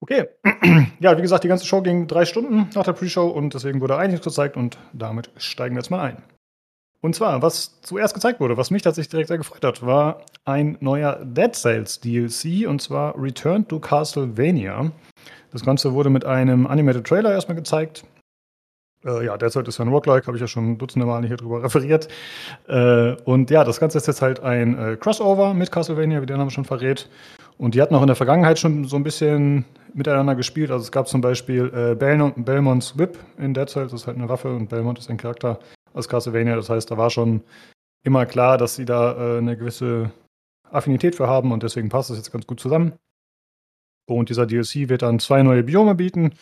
Okay. 0.00 0.28
Ja, 0.98 1.16
wie 1.16 1.22
gesagt, 1.22 1.44
die 1.44 1.48
ganze 1.48 1.66
Show 1.66 1.82
ging 1.82 2.06
drei 2.06 2.24
Stunden 2.24 2.70
nach 2.74 2.84
der 2.84 2.94
Pre-Show 2.94 3.26
und 3.26 3.52
deswegen 3.52 3.82
wurde 3.82 3.96
einiges 3.96 4.22
gezeigt 4.22 4.56
und 4.56 4.78
damit 4.94 5.30
steigen 5.36 5.74
wir 5.74 5.80
jetzt 5.80 5.90
mal 5.90 6.00
ein. 6.00 6.22
Und 7.02 7.14
zwar, 7.14 7.42
was 7.42 7.80
zuerst 7.82 8.14
gezeigt 8.14 8.40
wurde, 8.40 8.56
was 8.56 8.70
mich 8.70 8.82
tatsächlich 8.82 9.10
direkt 9.10 9.28
sehr 9.28 9.38
gefreut 9.38 9.62
hat, 9.62 9.84
war 9.84 10.22
ein 10.44 10.78
neuer 10.80 11.20
Dead 11.22 11.54
Cells 11.54 12.00
DLC 12.00 12.66
und 12.66 12.80
zwar 12.80 13.14
Return 13.20 13.68
to 13.68 13.78
Castlevania. 13.78 14.90
Das 15.52 15.64
Ganze 15.64 15.92
wurde 15.92 16.10
mit 16.10 16.24
einem 16.24 16.66
Animated 16.66 17.06
Trailer 17.06 17.32
erstmal 17.32 17.56
gezeigt. 17.56 18.04
Äh, 19.04 19.26
ja, 19.26 19.36
derzeit 19.36 19.68
ist 19.68 19.78
ja 19.78 19.84
ein 19.84 19.88
Roguelike, 19.88 20.26
habe 20.26 20.36
ich 20.36 20.40
ja 20.40 20.48
schon 20.48 20.78
dutzende 20.78 21.06
Male 21.06 21.26
hier 21.26 21.36
drüber 21.36 21.62
referiert. 21.62 22.08
Äh, 22.66 23.12
und 23.24 23.50
ja, 23.50 23.62
das 23.64 23.78
Ganze 23.78 23.98
ist 23.98 24.06
jetzt 24.06 24.22
halt 24.22 24.40
ein 24.40 24.76
äh, 24.78 24.96
Crossover 24.96 25.54
mit 25.54 25.70
Castlevania, 25.70 26.22
wie 26.22 26.26
der 26.26 26.38
Name 26.38 26.50
schon 26.50 26.64
verrät. 26.64 27.08
Und 27.58 27.74
die 27.74 27.82
hatten 27.82 27.94
auch 27.94 28.02
in 28.02 28.08
der 28.08 28.16
Vergangenheit 28.16 28.58
schon 28.58 28.84
so 28.84 28.96
ein 28.96 29.04
bisschen 29.04 29.64
miteinander 29.96 30.34
gespielt. 30.34 30.70
Also 30.70 30.84
es 30.84 30.92
gab 30.92 31.08
zum 31.08 31.20
Beispiel 31.20 31.72
äh, 31.74 31.94
Belmont, 31.94 32.44
Belmonts 32.44 32.98
Whip 32.98 33.18
in 33.38 33.54
Dead 33.54 33.68
Cells, 33.68 33.92
das 33.92 34.02
ist 34.02 34.06
halt 34.06 34.18
eine 34.18 34.28
Waffe 34.28 34.54
und 34.54 34.68
Belmont 34.68 34.98
ist 34.98 35.10
ein 35.10 35.16
Charakter 35.16 35.58
aus 35.94 36.08
Castlevania. 36.08 36.54
Das 36.54 36.68
heißt, 36.68 36.90
da 36.90 36.96
war 36.96 37.10
schon 37.10 37.42
immer 38.04 38.26
klar, 38.26 38.58
dass 38.58 38.76
sie 38.76 38.84
da 38.84 39.36
äh, 39.36 39.38
eine 39.38 39.56
gewisse 39.56 40.12
Affinität 40.70 41.14
für 41.14 41.28
haben 41.28 41.52
und 41.52 41.62
deswegen 41.62 41.88
passt 41.88 42.10
das 42.10 42.18
jetzt 42.18 42.32
ganz 42.32 42.46
gut 42.46 42.60
zusammen. 42.60 42.92
Und 44.08 44.28
dieser 44.28 44.46
DLC 44.46 44.88
wird 44.88 45.02
dann 45.02 45.18
zwei 45.18 45.42
neue 45.42 45.64
Biome 45.64 45.94
bieten. 45.94 46.32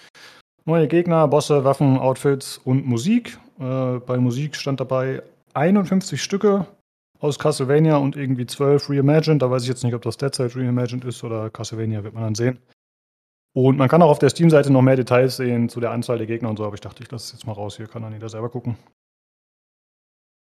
Neue 0.66 0.88
Gegner, 0.88 1.28
Bosse, 1.28 1.64
Waffen, 1.64 1.98
Outfits 1.98 2.58
und 2.58 2.86
Musik. 2.86 3.38
Äh, 3.60 3.98
bei 4.00 4.18
Musik 4.18 4.56
stand 4.56 4.80
dabei 4.80 5.22
51 5.54 6.22
Stücke 6.22 6.66
aus 7.20 7.38
Castlevania 7.38 7.96
und 7.96 8.16
irgendwie 8.16 8.46
12 8.46 8.90
Reimagined. 8.90 9.40
Da 9.40 9.50
weiß 9.50 9.62
ich 9.62 9.68
jetzt 9.68 9.84
nicht, 9.84 9.94
ob 9.94 10.02
das 10.02 10.16
Dead 10.16 10.34
Cells 10.34 10.56
Reimagined 10.56 11.04
ist 11.04 11.22
oder 11.22 11.48
Castlevania, 11.50 12.02
wird 12.02 12.14
man 12.14 12.24
dann 12.24 12.34
sehen. 12.34 12.58
Und 13.56 13.78
man 13.78 13.88
kann 13.88 14.02
auch 14.02 14.10
auf 14.10 14.18
der 14.18 14.30
Steam-Seite 14.30 14.72
noch 14.72 14.82
mehr 14.82 14.96
Details 14.96 15.36
sehen 15.36 15.68
zu 15.68 15.78
der 15.78 15.92
Anzahl 15.92 16.18
der 16.18 16.26
Gegner 16.26 16.50
und 16.50 16.56
so, 16.56 16.64
aber 16.64 16.74
ich 16.74 16.80
dachte, 16.80 17.02
ich 17.04 17.10
lasse 17.10 17.26
es 17.26 17.32
jetzt 17.32 17.46
mal 17.46 17.52
raus. 17.52 17.76
Hier 17.76 17.86
kann 17.86 18.02
dann 18.02 18.12
jeder 18.12 18.28
selber 18.28 18.50
gucken. 18.50 18.76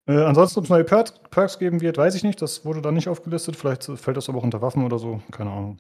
Äh, 0.06 0.24
ansonsten, 0.24 0.58
ob 0.58 0.64
es 0.64 0.70
neue 0.70 0.84
Perks, 0.84 1.14
Perks 1.30 1.58
geben 1.58 1.80
wird, 1.80 1.96
weiß 1.96 2.14
ich 2.14 2.22
nicht. 2.22 2.40
Das 2.42 2.66
wurde 2.66 2.82
da 2.82 2.92
nicht 2.92 3.08
aufgelistet. 3.08 3.56
Vielleicht 3.56 3.84
fällt 3.84 4.16
das 4.16 4.28
aber 4.28 4.38
auch 4.38 4.42
unter 4.42 4.60
Waffen 4.60 4.84
oder 4.84 4.98
so. 4.98 5.22
Keine 5.30 5.50
Ahnung. 5.50 5.78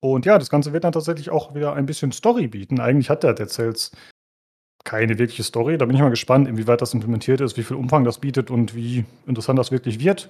Und 0.00 0.24
ja, 0.24 0.38
das 0.38 0.48
Ganze 0.48 0.72
wird 0.72 0.84
dann 0.84 0.92
tatsächlich 0.92 1.30
auch 1.30 1.54
wieder 1.54 1.74
ein 1.74 1.86
bisschen 1.86 2.12
Story 2.12 2.46
bieten. 2.46 2.80
Eigentlich 2.80 3.10
hat 3.10 3.22
der 3.22 3.34
Dead 3.34 3.50
Cells 3.50 3.92
keine 4.84 5.18
wirkliche 5.18 5.42
Story. 5.42 5.76
Da 5.76 5.84
bin 5.84 5.94
ich 5.94 6.00
mal 6.00 6.08
gespannt, 6.08 6.48
inwieweit 6.48 6.80
das 6.80 6.94
implementiert 6.94 7.40
ist, 7.40 7.56
wie 7.56 7.62
viel 7.62 7.76
Umfang 7.76 8.04
das 8.04 8.18
bietet 8.18 8.50
und 8.50 8.74
wie 8.74 9.04
interessant 9.26 9.58
das 9.58 9.72
wirklich 9.72 10.00
wird. 10.00 10.28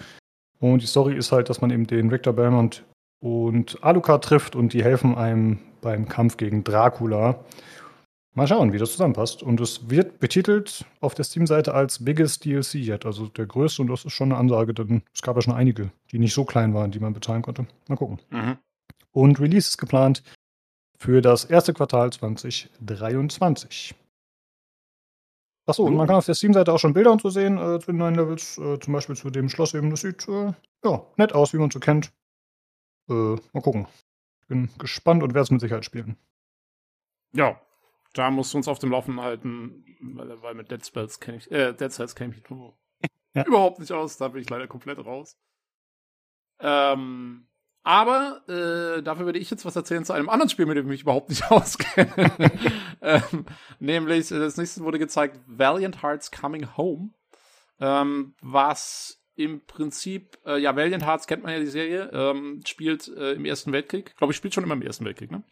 Und 0.58 0.82
die 0.82 0.86
Story 0.86 1.14
ist 1.14 1.30
halt, 1.30 1.48
dass 1.50 1.60
man 1.60 1.70
eben 1.70 1.86
den 1.86 2.10
Victor 2.10 2.32
Belmont 2.32 2.82
und 3.20 3.82
Alucard 3.82 4.24
trifft 4.24 4.56
und 4.56 4.72
die 4.72 4.84
helfen 4.84 5.14
einem 5.14 5.58
beim 5.80 6.08
Kampf 6.08 6.36
gegen 6.36 6.64
Dracula. 6.64 7.44
Mal 8.34 8.46
schauen, 8.46 8.72
wie 8.72 8.78
das 8.78 8.92
zusammenpasst. 8.92 9.42
Und 9.42 9.60
es 9.60 9.90
wird 9.90 10.20
betitelt 10.20 10.84
auf 11.00 11.14
der 11.14 11.24
Steam-Seite 11.24 11.74
als 11.74 12.04
Biggest 12.04 12.44
DLC 12.44 12.74
yet, 12.76 13.04
also 13.04 13.26
der 13.26 13.46
größte. 13.46 13.82
Und 13.82 13.88
das 13.88 14.04
ist 14.04 14.12
schon 14.12 14.30
eine 14.30 14.38
Ansage, 14.38 14.74
denn 14.74 15.02
es 15.12 15.22
gab 15.22 15.36
ja 15.36 15.42
schon 15.42 15.54
einige, 15.54 15.90
die 16.12 16.18
nicht 16.18 16.34
so 16.34 16.44
klein 16.44 16.72
waren, 16.74 16.90
die 16.90 17.00
man 17.00 17.14
bezahlen 17.14 17.42
konnte. 17.42 17.66
Mal 17.88 17.96
gucken. 17.96 18.20
Mhm. 18.30 18.58
Und 19.10 19.40
Release 19.40 19.68
ist 19.68 19.78
geplant 19.78 20.22
für 20.98 21.20
das 21.20 21.44
erste 21.46 21.72
Quartal 21.72 22.12
2023. 22.12 23.94
Achso, 25.66 25.84
und 25.84 25.96
man 25.96 26.06
kann 26.06 26.16
auf 26.16 26.26
der 26.26 26.34
Steam-Seite 26.34 26.72
auch 26.72 26.78
schon 26.78 26.94
Bilder 26.94 27.12
und 27.12 27.20
so 27.20 27.28
sehen 27.28 27.58
äh, 27.58 27.78
zu 27.78 27.86
den 27.86 27.98
neuen 27.98 28.14
Levels. 28.14 28.56
Äh, 28.58 28.78
zum 28.78 28.92
Beispiel 28.94 29.16
zu 29.16 29.30
dem 29.30 29.48
Schloss 29.48 29.74
eben. 29.74 29.90
Das 29.90 30.00
sieht 30.00 30.26
äh, 30.28 30.52
ja, 30.84 31.02
nett 31.16 31.34
aus, 31.34 31.52
wie 31.52 31.58
man 31.58 31.70
so 31.70 31.80
kennt. 31.80 32.12
Äh, 33.08 33.36
mal 33.52 33.62
gucken. 33.62 33.86
Bin 34.48 34.70
gespannt 34.78 35.22
und 35.22 35.34
werde 35.34 35.42
es 35.42 35.50
mit 35.50 35.60
Sicherheit 35.60 35.84
spielen. 35.84 36.16
Ja, 37.32 37.60
da 38.14 38.30
musst 38.30 38.52
du 38.52 38.58
uns 38.58 38.68
auf 38.68 38.78
dem 38.78 38.90
Laufen 38.90 39.20
halten, 39.20 39.84
weil, 40.00 40.42
weil 40.42 40.54
mit 40.54 40.70
Dead 40.70 40.84
Spells 40.84 41.20
kenne 41.20 41.38
ich, 41.38 41.50
äh, 41.50 41.72
Dead 41.74 41.92
Cells 41.92 42.14
kenne 42.14 42.34
ich 42.34 42.42
ja. 43.34 43.44
überhaupt 43.44 43.78
nicht 43.78 43.92
aus. 43.92 44.16
Da 44.16 44.28
bin 44.28 44.42
ich 44.42 44.50
leider 44.50 44.66
komplett 44.66 45.04
raus. 45.04 45.36
Ähm, 46.60 47.46
aber 47.82 48.42
äh, 48.48 49.02
dafür 49.02 49.26
würde 49.26 49.38
ich 49.38 49.50
jetzt 49.50 49.64
was 49.64 49.76
erzählen 49.76 50.04
zu 50.04 50.12
einem 50.12 50.28
anderen 50.28 50.50
Spiel, 50.50 50.66
mit 50.66 50.76
dem 50.76 50.86
ich 50.86 50.90
mich 50.90 51.02
überhaupt 51.02 51.28
nicht 51.28 51.44
auskenne. 51.50 52.32
ähm, 53.00 53.46
nämlich, 53.78 54.30
äh, 54.30 54.38
das 54.38 54.56
nächste 54.56 54.82
wurde 54.82 54.98
gezeigt, 54.98 55.40
Valiant 55.46 56.02
Hearts 56.02 56.30
Coming 56.30 56.76
Home. 56.76 57.10
Ähm, 57.80 58.34
was 58.40 59.17
im 59.38 59.64
Prinzip, 59.64 60.36
äh, 60.44 60.58
ja, 60.58 60.74
Valiant 60.74 61.06
Hearts 61.06 61.28
kennt 61.28 61.44
man 61.44 61.52
ja 61.52 61.60
die 61.60 61.66
Serie, 61.66 62.10
ähm, 62.12 62.60
spielt 62.66 63.08
äh, 63.08 63.32
im 63.32 63.44
Ersten 63.44 63.72
Weltkrieg. 63.72 64.16
Glaube 64.16 64.32
ich, 64.32 64.36
spielt 64.36 64.52
schon 64.52 64.64
immer 64.64 64.74
im 64.74 64.82
Ersten 64.82 65.04
Weltkrieg, 65.04 65.30
ne? 65.30 65.44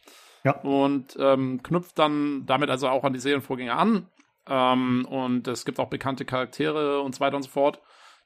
Ja. 0.43 0.59
Und 0.61 1.17
ähm, 1.19 1.63
knüpft 1.63 1.97
dann 1.97 2.45
damit 2.45 2.69
also 2.69 2.89
auch 2.89 3.05
an 3.05 3.13
die 3.13 3.19
Serienvorgänger 3.19 3.77
an. 3.77 4.07
Ähm, 4.47 5.05
und 5.09 5.47
es 5.47 5.63
gibt 5.63 5.79
auch 5.79 5.89
bekannte 5.89 6.25
Charaktere 6.25 7.01
und 7.01 7.15
so 7.15 7.21
weiter 7.21 7.37
und 7.37 7.43
so 7.43 7.49
fort. 7.49 7.81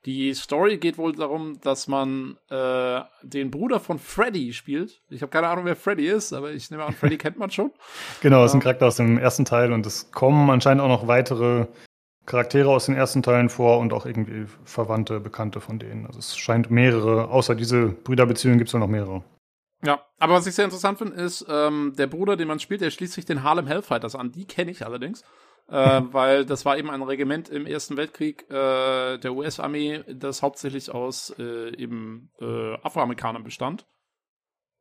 Die 0.05 0.33
Story 0.33 0.77
geht 0.77 0.97
wohl 0.97 1.13
darum, 1.13 1.61
dass 1.61 1.87
man 1.87 2.37
äh, 2.49 3.01
den 3.21 3.51
Bruder 3.51 3.79
von 3.79 3.99
Freddy 3.99 4.51
spielt. 4.53 4.99
Ich 5.09 5.21
habe 5.21 5.29
keine 5.29 5.47
Ahnung, 5.47 5.65
wer 5.65 5.75
Freddy 5.75 6.07
ist, 6.07 6.33
aber 6.33 6.51
ich 6.53 6.71
nehme 6.71 6.85
an, 6.85 6.93
Freddy 6.93 7.17
kennt 7.17 7.37
man 7.37 7.51
schon. 7.51 7.71
Genau, 8.21 8.43
ist 8.43 8.55
ein 8.55 8.61
Charakter 8.61 8.87
aus 8.87 8.95
dem 8.95 9.19
ersten 9.19 9.45
Teil 9.45 9.71
und 9.71 9.85
es 9.85 10.11
kommen 10.11 10.49
anscheinend 10.49 10.81
auch 10.81 10.87
noch 10.87 11.07
weitere 11.07 11.67
Charaktere 12.31 12.69
aus 12.69 12.85
den 12.85 12.95
ersten 12.95 13.21
Teilen 13.21 13.49
vor 13.49 13.79
und 13.79 13.93
auch 13.93 14.05
irgendwie 14.05 14.45
Verwandte, 14.63 15.19
Bekannte 15.19 15.61
von 15.61 15.79
denen. 15.79 16.05
Also 16.05 16.19
es 16.19 16.37
scheint 16.37 16.71
mehrere, 16.71 17.29
außer 17.29 17.55
diese 17.55 17.89
Brüderbeziehungen 17.89 18.57
gibt 18.57 18.69
es 18.69 18.73
noch 18.73 18.87
mehrere. 18.87 19.23
Ja, 19.83 20.01
aber 20.19 20.35
was 20.35 20.47
ich 20.47 20.55
sehr 20.55 20.65
interessant 20.65 20.97
finde, 20.97 21.15
ist, 21.15 21.45
ähm, 21.49 21.93
der 21.97 22.07
Bruder, 22.07 22.37
den 22.37 22.47
man 22.47 22.59
spielt, 22.59 22.81
der 22.81 22.91
schließt 22.91 23.13
sich 23.13 23.25
den 23.25 23.43
Harlem 23.43 23.67
Hellfighters 23.67 24.15
an. 24.15 24.31
Die 24.31 24.45
kenne 24.45 24.71
ich 24.71 24.85
allerdings 24.85 25.23
äh, 25.71 26.01
weil 26.11 26.45
das 26.45 26.65
war 26.65 26.77
eben 26.77 26.89
ein 26.89 27.01
Regiment 27.01 27.49
im 27.49 27.65
Ersten 27.65 27.97
Weltkrieg 27.97 28.43
äh, 28.49 29.17
der 29.17 29.33
US-Armee, 29.33 30.03
das 30.07 30.41
hauptsächlich 30.41 30.91
aus 30.91 31.33
äh, 31.39 31.75
eben 31.75 32.29
äh, 32.39 32.75
Afroamerikanern 32.83 33.43
bestand. 33.43 33.85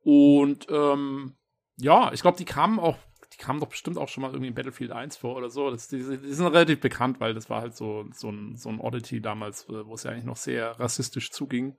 Und 0.03 0.67
ähm, 0.69 1.35
ja, 1.77 2.11
ich 2.13 2.21
glaube, 2.21 2.37
die 2.37 2.45
kamen 2.45 2.79
auch, 2.79 2.97
kamen 3.41 3.59
doch 3.59 3.67
bestimmt 3.67 3.97
auch 3.97 4.07
schon 4.07 4.21
mal 4.21 4.29
irgendwie 4.29 4.47
in 4.47 4.53
Battlefield 4.53 4.91
1 4.91 5.17
vor 5.17 5.35
oder 5.35 5.49
so. 5.49 5.69
Das, 5.69 5.87
die, 5.87 5.97
die 5.97 6.33
sind 6.33 6.47
relativ 6.47 6.79
bekannt, 6.79 7.19
weil 7.19 7.33
das 7.33 7.49
war 7.49 7.61
halt 7.61 7.75
so, 7.75 8.05
so, 8.13 8.29
ein, 8.29 8.55
so 8.55 8.69
ein 8.69 8.79
Oddity 8.79 9.21
damals, 9.21 9.67
wo 9.67 9.93
es 9.93 10.03
ja 10.03 10.11
eigentlich 10.11 10.25
noch 10.25 10.37
sehr 10.37 10.79
rassistisch 10.79 11.31
zuging 11.31 11.75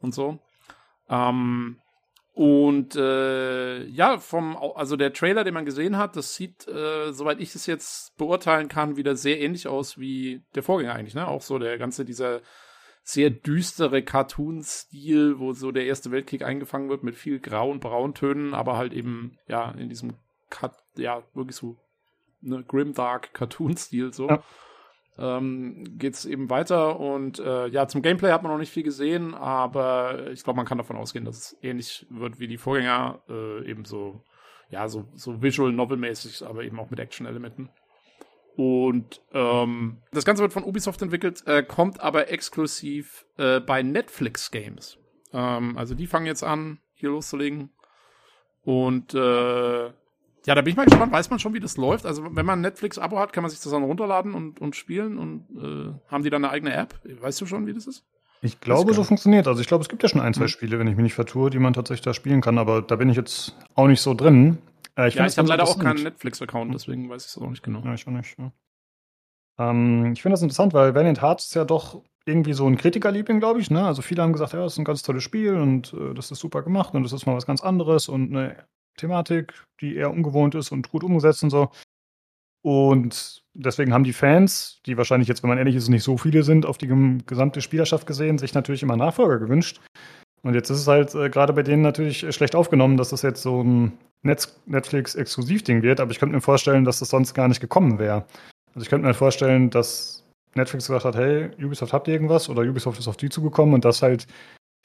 und 0.00 0.14
so. 0.14 0.38
Ähm, 1.08 1.80
und 2.32 2.96
äh, 2.96 3.84
ja, 3.86 4.18
vom, 4.18 4.56
also 4.56 4.96
der 4.96 5.12
Trailer, 5.12 5.44
den 5.44 5.54
man 5.54 5.64
gesehen 5.64 5.98
hat, 5.98 6.16
das 6.16 6.34
sieht, 6.34 6.66
äh, 6.66 7.12
soweit 7.12 7.40
ich 7.40 7.54
es 7.54 7.66
jetzt 7.66 8.16
beurteilen 8.16 8.68
kann, 8.68 8.96
wieder 8.96 9.14
sehr 9.14 9.40
ähnlich 9.40 9.68
aus 9.68 9.98
wie 9.98 10.42
der 10.54 10.64
Vorgänger 10.64 10.94
eigentlich, 10.94 11.14
ne? 11.14 11.28
Auch 11.28 11.42
so 11.42 11.58
der 11.58 11.78
ganze, 11.78 12.04
dieser 12.04 12.40
sehr 13.04 13.30
düstere 13.30 14.02
Cartoon-Stil, 14.02 15.38
wo 15.38 15.52
so 15.52 15.70
der 15.70 15.84
Erste 15.84 16.10
Weltkrieg 16.10 16.42
eingefangen 16.42 16.88
wird 16.88 17.04
mit 17.04 17.14
viel 17.14 17.38
Grau- 17.38 17.70
und 17.70 17.80
Brauntönen, 17.80 18.54
aber 18.54 18.78
halt 18.78 18.94
eben, 18.94 19.38
ja, 19.46 19.70
in 19.72 19.88
diesem 19.88 20.14
ja, 20.96 21.22
wirklich 21.34 21.56
so 21.56 21.76
ne, 22.40 22.62
grimdark 22.62 23.32
Cartoon-Stil 23.34 24.12
so. 24.12 24.28
Ja 24.28 24.42
ähm, 25.18 25.96
geht 25.98 26.14
es 26.14 26.24
eben 26.24 26.50
weiter. 26.50 26.98
Und 26.98 27.38
äh, 27.38 27.66
ja, 27.68 27.86
zum 27.86 28.02
Gameplay 28.02 28.30
hat 28.30 28.42
man 28.42 28.52
noch 28.52 28.58
nicht 28.58 28.72
viel 28.72 28.82
gesehen, 28.82 29.34
aber 29.34 30.30
ich 30.30 30.44
glaube, 30.44 30.56
man 30.56 30.66
kann 30.66 30.78
davon 30.78 30.96
ausgehen, 30.96 31.24
dass 31.24 31.36
es 31.36 31.56
ähnlich 31.62 32.06
wird 32.10 32.38
wie 32.38 32.48
die 32.48 32.58
Vorgänger, 32.58 33.22
äh, 33.28 33.68
eben 33.68 33.84
so, 33.84 34.24
ja, 34.70 34.88
so, 34.88 35.08
so 35.14 35.42
Visual 35.42 35.72
Novel-mäßig, 35.72 36.44
aber 36.46 36.64
eben 36.64 36.78
auch 36.80 36.90
mit 36.90 36.98
Action-Elementen. 36.98 37.70
Und 38.56 39.20
ähm, 39.32 39.98
das 40.12 40.24
Ganze 40.24 40.42
wird 40.42 40.52
von 40.52 40.64
Ubisoft 40.64 41.02
entwickelt, 41.02 41.44
äh, 41.46 41.64
kommt 41.64 42.00
aber 42.00 42.30
exklusiv 42.30 43.26
äh, 43.36 43.60
bei 43.60 43.82
Netflix 43.82 44.50
Games. 44.52 44.98
Ähm, 45.32 45.76
also 45.76 45.94
die 45.94 46.06
fangen 46.06 46.26
jetzt 46.26 46.44
an, 46.44 46.78
hier 46.94 47.10
loszulegen. 47.10 47.70
Und 48.62 49.12
äh, 49.14 49.90
ja, 50.46 50.54
da 50.54 50.60
bin 50.60 50.72
ich 50.72 50.76
mal 50.76 50.84
gespannt. 50.84 51.12
Weiß 51.12 51.30
man 51.30 51.38
schon, 51.38 51.54
wie 51.54 51.60
das 51.60 51.76
läuft? 51.76 52.04
Also, 52.04 52.24
wenn 52.36 52.46
man 52.46 52.58
ein 52.58 52.62
Netflix-Abo 52.62 53.18
hat, 53.18 53.32
kann 53.32 53.42
man 53.42 53.50
sich 53.50 53.60
das 53.60 53.72
dann 53.72 53.82
runterladen 53.82 54.34
und, 54.34 54.60
und 54.60 54.76
spielen 54.76 55.18
und 55.18 55.46
äh, 55.56 56.10
haben 56.10 56.22
die 56.22 56.30
dann 56.30 56.44
eine 56.44 56.52
eigene 56.52 56.74
App? 56.74 56.94
Weißt 57.04 57.40
du 57.40 57.46
schon, 57.46 57.66
wie 57.66 57.72
das 57.72 57.86
ist? 57.86 58.04
Ich 58.42 58.60
glaube, 58.60 58.92
so 58.92 59.04
funktioniert. 59.04 59.48
Also 59.48 59.62
ich 59.62 59.68
glaube, 59.68 59.82
es 59.82 59.88
gibt 59.88 60.02
ja 60.02 60.08
schon 60.08 60.20
ein, 60.20 60.34
zwei 60.34 60.44
mhm. 60.44 60.48
Spiele, 60.48 60.78
wenn 60.78 60.86
ich 60.86 60.96
mich 60.96 61.04
nicht 61.04 61.14
vertue, 61.14 61.48
die 61.48 61.58
man 61.58 61.72
tatsächlich 61.72 62.04
da 62.04 62.12
spielen 62.12 62.42
kann, 62.42 62.58
aber 62.58 62.82
da 62.82 62.96
bin 62.96 63.08
ich 63.08 63.16
jetzt 63.16 63.56
auch 63.74 63.86
nicht 63.86 64.02
so 64.02 64.12
drin. 64.12 64.58
Äh, 64.98 65.08
ich 65.08 65.14
ja, 65.14 65.24
ich 65.24 65.38
habe 65.38 65.48
leider 65.48 65.64
auch 65.64 65.78
keinen 65.78 66.02
Netflix-Account, 66.02 66.74
deswegen 66.74 67.08
weiß 67.08 67.24
ich 67.24 67.30
es 67.30 67.38
auch 67.38 67.48
nicht 67.48 67.62
genau. 67.62 67.80
Ja, 67.84 67.94
ich 67.94 68.06
auch 68.06 68.12
nicht. 68.12 68.36
Ja. 68.38 68.52
Ähm, 69.58 70.12
ich 70.12 70.20
finde 70.20 70.34
das 70.34 70.42
interessant, 70.42 70.74
weil 70.74 70.94
Valiant 70.94 71.22
Hearts 71.22 71.46
ist 71.46 71.54
ja 71.54 71.64
doch 71.64 72.02
irgendwie 72.26 72.52
so 72.52 72.66
ein 72.66 72.76
Kritikerliebling, 72.76 73.40
glaube 73.40 73.60
ich. 73.60 73.70
Ne? 73.70 73.82
Also 73.82 74.02
viele 74.02 74.22
haben 74.22 74.32
gesagt, 74.32 74.52
ja, 74.52 74.60
das 74.60 74.74
ist 74.74 74.78
ein 74.78 74.84
ganz 74.84 75.02
tolles 75.02 75.22
Spiel 75.22 75.54
und 75.56 75.94
äh, 75.94 76.12
das 76.12 76.30
ist 76.30 76.40
super 76.40 76.62
gemacht 76.62 76.94
und 76.94 77.02
das 77.02 77.12
ist 77.12 77.24
mal 77.24 77.36
was 77.36 77.46
ganz 77.46 77.62
anderes 77.62 78.08
und 78.08 78.30
eine 78.34 78.56
Thematik, 78.96 79.54
die 79.80 79.96
eher 79.96 80.10
ungewohnt 80.10 80.54
ist 80.54 80.72
und 80.72 80.90
gut 80.90 81.04
umgesetzt 81.04 81.42
und 81.42 81.50
so. 81.50 81.70
Und 82.62 83.44
deswegen 83.52 83.92
haben 83.92 84.04
die 84.04 84.14
Fans, 84.14 84.80
die 84.86 84.96
wahrscheinlich 84.96 85.28
jetzt, 85.28 85.42
wenn 85.42 85.50
man 85.50 85.58
ehrlich 85.58 85.76
ist, 85.76 85.88
nicht 85.88 86.02
so 86.02 86.16
viele 86.16 86.42
sind, 86.42 86.64
auf 86.64 86.78
die 86.78 86.88
gesamte 87.26 87.60
Spielerschaft 87.60 88.06
gesehen, 88.06 88.38
sich 88.38 88.54
natürlich 88.54 88.82
immer 88.82 88.96
Nachfolger 88.96 89.38
gewünscht. 89.38 89.80
Und 90.42 90.54
jetzt 90.54 90.70
ist 90.70 90.80
es 90.80 90.86
halt 90.86 91.14
äh, 91.14 91.30
gerade 91.30 91.52
bei 91.52 91.62
denen 91.62 91.82
natürlich 91.82 92.34
schlecht 92.34 92.54
aufgenommen, 92.54 92.96
dass 92.96 93.10
das 93.10 93.22
jetzt 93.22 93.42
so 93.42 93.62
ein 93.62 93.92
Netflix-Exklusivding 94.22 95.82
wird. 95.82 96.00
Aber 96.00 96.10
ich 96.10 96.18
könnte 96.18 96.34
mir 96.34 96.40
vorstellen, 96.40 96.84
dass 96.84 96.98
das 96.98 97.08
sonst 97.08 97.34
gar 97.34 97.48
nicht 97.48 97.60
gekommen 97.60 97.98
wäre. 97.98 98.24
Also 98.74 98.82
ich 98.84 98.90
könnte 98.90 99.06
mir 99.06 99.14
vorstellen, 99.14 99.70
dass 99.70 100.24
Netflix 100.54 100.86
gesagt 100.86 101.04
hat, 101.04 101.16
hey, 101.16 101.50
Ubisoft 101.62 101.92
habt 101.92 102.08
ihr 102.08 102.14
irgendwas? 102.14 102.48
Oder 102.48 102.62
Ubisoft 102.62 102.98
ist 102.98 103.08
auf 103.08 103.16
die 103.16 103.30
zugekommen 103.30 103.74
und 103.74 103.84
das 103.84 104.02
halt 104.02 104.26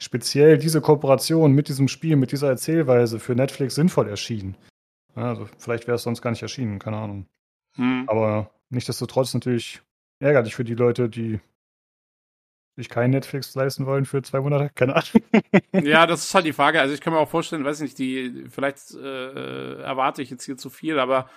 speziell 0.02 0.58
diese 0.58 0.80
Kooperation 0.80 1.52
mit 1.52 1.68
diesem 1.68 1.88
Spiel, 1.88 2.16
mit 2.16 2.32
dieser 2.32 2.48
Erzählweise 2.48 3.20
für 3.20 3.34
Netflix 3.34 3.74
sinnvoll 3.74 4.08
erschien. 4.08 4.56
also 5.14 5.48
vielleicht 5.58 5.86
wäre 5.86 5.96
es 5.96 6.02
sonst 6.02 6.22
gar 6.22 6.30
nicht 6.30 6.42
erschienen, 6.42 6.78
keine 6.78 6.96
Ahnung. 6.96 7.26
Hm. 7.76 8.04
Aber 8.08 8.50
nichtsdestotrotz 8.70 9.34
natürlich 9.34 9.82
ärgerlich 10.18 10.54
für 10.54 10.64
die 10.64 10.74
Leute, 10.74 11.08
die 11.08 11.40
sich 12.76 12.88
kein 12.88 13.10
Netflix 13.10 13.54
leisten 13.54 13.84
wollen 13.86 14.06
für 14.06 14.22
zwei 14.22 14.40
Monate, 14.40 14.70
keine 14.74 14.96
Ahnung. 14.96 15.22
ja, 15.72 16.06
das 16.06 16.24
ist 16.24 16.34
halt 16.34 16.46
die 16.46 16.52
Frage. 16.52 16.80
Also 16.80 16.94
ich 16.94 17.00
kann 17.00 17.12
mir 17.12 17.18
auch 17.18 17.28
vorstellen, 17.28 17.64
weiß 17.64 17.80
nicht, 17.80 17.98
die 17.98 18.46
vielleicht 18.48 18.94
äh, 18.94 19.82
erwarte 19.82 20.22
ich 20.22 20.30
jetzt 20.30 20.44
hier 20.44 20.56
zu 20.56 20.70
viel, 20.70 20.98
aber 20.98 21.28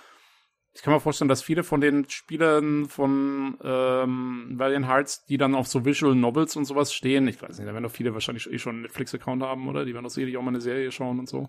ich 0.74 0.82
kann 0.82 0.92
mir 0.92 1.00
vorstellen, 1.00 1.28
dass 1.28 1.42
viele 1.42 1.62
von 1.62 1.80
den 1.80 2.08
Spielern 2.10 2.86
von 2.86 3.56
ähm, 3.62 4.54
Valiant 4.54 4.88
Hearts, 4.88 5.24
die 5.24 5.36
dann 5.36 5.54
auf 5.54 5.68
so 5.68 5.84
Visual 5.84 6.16
Novels 6.16 6.56
und 6.56 6.64
sowas 6.64 6.92
stehen, 6.92 7.28
ich 7.28 7.40
weiß 7.40 7.58
nicht, 7.58 7.68
da 7.68 7.72
werden 7.72 7.84
doch 7.84 7.92
viele 7.92 8.12
wahrscheinlich 8.12 8.50
eh 8.50 8.58
schon 8.58 8.74
einen 8.74 8.82
Netflix-Account 8.82 9.42
haben, 9.42 9.68
oder? 9.68 9.84
Die 9.84 9.94
werden 9.94 10.04
doch 10.04 10.10
sicherlich 10.10 10.36
auch 10.36 10.42
mal 10.42 10.48
eine 10.48 10.60
Serie 10.60 10.90
schauen 10.90 11.20
und 11.20 11.28
so. 11.28 11.48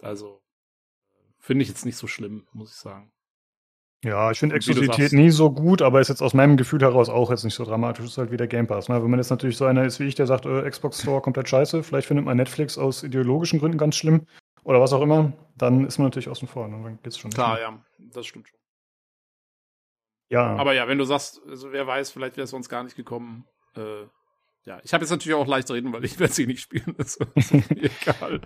Also, 0.00 0.42
finde 1.38 1.62
ich 1.62 1.68
jetzt 1.68 1.84
nicht 1.84 1.96
so 1.96 2.06
schlimm, 2.06 2.46
muss 2.52 2.70
ich 2.70 2.76
sagen. 2.76 3.10
Ja, 4.04 4.30
ich 4.30 4.38
finde 4.38 4.54
Exklusivität 4.54 5.12
nie 5.12 5.30
so 5.30 5.50
gut, 5.50 5.82
aber 5.82 6.00
ist 6.00 6.08
jetzt 6.08 6.22
aus 6.22 6.34
meinem 6.34 6.56
Gefühl 6.56 6.80
heraus 6.80 7.08
auch 7.08 7.30
jetzt 7.30 7.42
nicht 7.42 7.54
so 7.54 7.64
dramatisch. 7.64 8.04
Ist 8.04 8.18
halt 8.18 8.30
wie 8.30 8.36
der 8.36 8.46
Game 8.46 8.68
Pass. 8.68 8.88
Ne? 8.88 9.02
Wenn 9.02 9.10
man 9.10 9.18
jetzt 9.18 9.30
natürlich 9.30 9.56
so 9.56 9.64
einer 9.64 9.84
ist 9.84 9.98
wie 9.98 10.04
ich, 10.04 10.14
der 10.14 10.26
sagt, 10.26 10.46
äh, 10.46 10.70
Xbox 10.70 11.02
Store 11.02 11.20
komplett 11.20 11.48
scheiße, 11.48 11.82
vielleicht 11.82 12.06
findet 12.06 12.26
man 12.26 12.36
Netflix 12.36 12.78
aus 12.78 13.02
ideologischen 13.02 13.58
Gründen 13.58 13.78
ganz 13.78 13.96
schlimm, 13.96 14.26
oder 14.66 14.80
was 14.80 14.92
auch 14.92 15.00
immer, 15.00 15.32
dann 15.56 15.86
ist 15.86 15.98
man 15.98 16.08
natürlich 16.08 16.28
außen 16.28 16.48
vor. 16.48 16.66
Ne? 16.66 16.82
Dann 16.82 16.98
geht's 17.02 17.18
schon. 17.18 17.30
Klar, 17.30 17.60
ja, 17.60 17.78
das 18.12 18.26
stimmt 18.26 18.48
schon. 18.48 18.58
Ja. 20.28 20.56
Aber 20.56 20.74
ja, 20.74 20.88
wenn 20.88 20.98
du 20.98 21.04
sagst, 21.04 21.40
also 21.48 21.70
wer 21.70 21.86
weiß, 21.86 22.10
vielleicht 22.10 22.36
wäre 22.36 22.44
es 22.44 22.50
sonst 22.50 22.68
gar 22.68 22.82
nicht 22.82 22.96
gekommen. 22.96 23.46
Äh, 23.76 24.02
ja, 24.64 24.80
ich 24.82 24.92
habe 24.92 25.04
jetzt 25.04 25.12
natürlich 25.12 25.36
auch 25.36 25.46
leicht 25.46 25.70
reden, 25.70 25.92
weil 25.92 26.04
ich 26.04 26.18
werde 26.18 26.32
sie 26.32 26.46
nicht 26.46 26.60
spielen. 26.60 26.94
Das 26.98 27.16
ist 27.16 27.52
egal. 27.70 28.40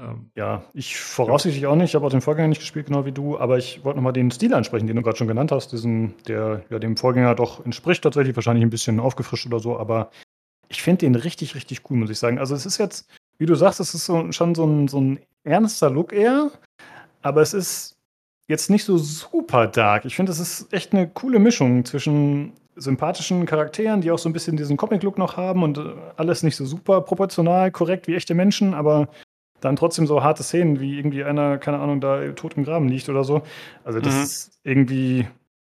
Ähm, 0.00 0.32
ja, 0.34 0.64
ich 0.74 0.96
voraussichtlich 0.96 1.66
auch 1.66 1.76
nicht. 1.76 1.90
Ich 1.90 1.94
habe 1.94 2.04
auch 2.04 2.10
den 2.10 2.20
Vorgänger 2.20 2.48
nicht 2.48 2.58
gespielt, 2.58 2.86
genau 2.86 3.06
wie 3.06 3.12
du. 3.12 3.38
Aber 3.38 3.56
ich 3.56 3.84
wollte 3.84 3.98
nochmal 3.98 4.12
den 4.12 4.32
Stil 4.32 4.52
ansprechen, 4.52 4.88
den 4.88 4.96
du 4.96 5.02
gerade 5.02 5.16
schon 5.16 5.28
genannt 5.28 5.52
hast. 5.52 5.70
Diesen, 5.70 6.14
der 6.26 6.64
ja 6.70 6.80
dem 6.80 6.96
Vorgänger 6.96 7.36
doch 7.36 7.64
entspricht 7.64 8.02
tatsächlich, 8.02 8.34
wahrscheinlich 8.34 8.64
ein 8.64 8.70
bisschen 8.70 8.98
aufgefrischt 8.98 9.46
oder 9.46 9.60
so. 9.60 9.78
Aber 9.78 10.10
ich 10.68 10.82
finde 10.82 11.06
den 11.06 11.14
richtig, 11.14 11.54
richtig 11.54 11.88
cool, 11.88 11.98
muss 11.98 12.10
ich 12.10 12.18
sagen. 12.18 12.40
Also 12.40 12.56
es 12.56 12.66
ist 12.66 12.78
jetzt, 12.78 13.08
wie 13.38 13.46
du 13.46 13.54
sagst, 13.54 13.78
es 13.78 13.94
ist 13.94 14.06
so, 14.06 14.32
schon 14.32 14.56
so 14.56 14.66
ein, 14.66 14.88
so 14.88 15.00
ein 15.00 15.20
ernster 15.46 15.90
Look 15.90 16.12
eher, 16.12 16.50
aber 17.22 17.42
es 17.42 17.54
ist 17.54 17.96
jetzt 18.48 18.70
nicht 18.70 18.84
so 18.84 18.98
super 18.98 19.66
dark. 19.66 20.04
Ich 20.04 20.16
finde, 20.16 20.32
es 20.32 20.38
ist 20.38 20.72
echt 20.72 20.92
eine 20.92 21.08
coole 21.08 21.38
Mischung 21.38 21.84
zwischen 21.84 22.52
sympathischen 22.76 23.46
Charakteren, 23.46 24.02
die 24.02 24.10
auch 24.10 24.18
so 24.18 24.28
ein 24.28 24.32
bisschen 24.32 24.56
diesen 24.56 24.76
Comic-Look 24.76 25.18
noch 25.18 25.36
haben 25.36 25.62
und 25.62 25.78
äh, 25.78 25.94
alles 26.16 26.42
nicht 26.42 26.56
so 26.56 26.66
super 26.66 27.00
proportional 27.00 27.70
korrekt 27.70 28.06
wie 28.06 28.14
echte 28.14 28.34
Menschen, 28.34 28.74
aber 28.74 29.08
dann 29.60 29.76
trotzdem 29.76 30.06
so 30.06 30.22
harte 30.22 30.42
Szenen, 30.42 30.80
wie 30.80 30.98
irgendwie 30.98 31.24
einer, 31.24 31.56
keine 31.56 31.78
Ahnung, 31.78 32.00
da 32.00 32.32
tot 32.32 32.54
im 32.56 32.64
Graben 32.64 32.88
liegt 32.88 33.08
oder 33.08 33.24
so. 33.24 33.42
Also 33.84 34.00
das 34.00 34.14
mhm. 34.14 34.22
ist 34.22 34.60
irgendwie 34.62 35.26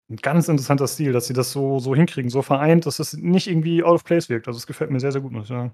ein 0.10 0.16
ganz 0.18 0.48
interessanter 0.48 0.88
Stil, 0.88 1.12
dass 1.12 1.28
sie 1.28 1.34
das 1.34 1.52
so, 1.52 1.80
so 1.80 1.94
hinkriegen, 1.94 2.30
so 2.30 2.42
vereint, 2.42 2.86
dass 2.86 3.00
es 3.00 3.14
nicht 3.14 3.48
irgendwie 3.48 3.84
out 3.84 3.96
of 3.96 4.04
place 4.06 4.30
wirkt. 4.30 4.48
Also 4.48 4.58
es 4.58 4.68
gefällt 4.68 4.90
mir 4.90 5.02
sehr, 5.02 5.12
sehr 5.12 5.22
gut, 5.22 5.34
muss 5.34 5.44
ich 5.44 5.50
sagen. 5.50 5.74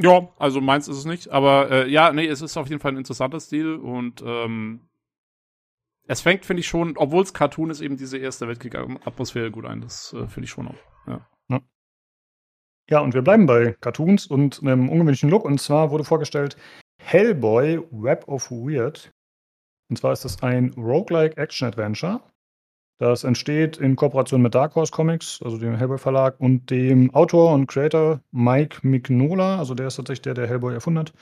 Ja, 0.00 0.28
also 0.38 0.60
meins 0.60 0.88
ist 0.88 0.96
es 0.96 1.04
nicht. 1.04 1.28
Aber 1.28 1.70
äh, 1.70 1.90
ja, 1.90 2.12
nee, 2.12 2.26
es 2.26 2.40
ist 2.40 2.56
auf 2.56 2.68
jeden 2.68 2.80
Fall 2.80 2.92
ein 2.92 2.98
interessanter 2.98 3.40
Stil 3.40 3.74
und 3.74 4.22
ähm, 4.24 4.88
es 6.06 6.22
fängt, 6.22 6.46
finde 6.46 6.60
ich 6.60 6.66
schon, 6.66 6.96
obwohl 6.96 7.22
es 7.22 7.34
Cartoon 7.34 7.70
ist, 7.70 7.80
eben 7.80 7.96
diese 7.96 8.16
erste 8.16 8.48
Weltkrieg-Atmosphäre 8.48 9.50
gut 9.50 9.66
ein. 9.66 9.82
Das 9.82 10.14
äh, 10.14 10.26
finde 10.26 10.44
ich 10.44 10.50
schon 10.50 10.68
auch. 10.68 10.78
Ja. 11.06 11.28
ja. 11.50 11.60
Ja, 12.90 13.00
und 13.00 13.12
wir 13.12 13.22
bleiben 13.22 13.44
bei 13.46 13.76
Cartoons 13.80 14.26
und 14.26 14.60
einem 14.62 14.88
ungewöhnlichen 14.88 15.28
Look. 15.28 15.44
Und 15.44 15.60
zwar 15.60 15.90
wurde 15.90 16.04
vorgestellt 16.04 16.56
Hellboy 17.02 17.80
Web 17.90 18.26
of 18.26 18.50
Weird. 18.50 19.12
Und 19.90 19.96
zwar 19.96 20.12
ist 20.12 20.24
das 20.24 20.42
ein 20.42 20.72
Roguelike 20.78 21.36
Action 21.36 21.68
Adventure. 21.68 22.22
Das 22.98 23.22
entsteht 23.22 23.76
in 23.76 23.94
Kooperation 23.94 24.42
mit 24.42 24.54
Dark 24.54 24.74
Horse 24.74 24.90
Comics, 24.90 25.40
also 25.44 25.56
dem 25.56 25.76
Hellboy 25.76 25.98
Verlag, 25.98 26.34
und 26.40 26.68
dem 26.70 27.14
Autor 27.14 27.54
und 27.54 27.68
Creator 27.68 28.20
Mike 28.32 28.78
Mignola. 28.82 29.58
Also 29.58 29.74
der 29.74 29.86
ist 29.86 29.96
tatsächlich 29.96 30.22
der, 30.22 30.34
der 30.34 30.48
Hellboy 30.48 30.74
erfunden 30.74 31.00
hat. 31.00 31.12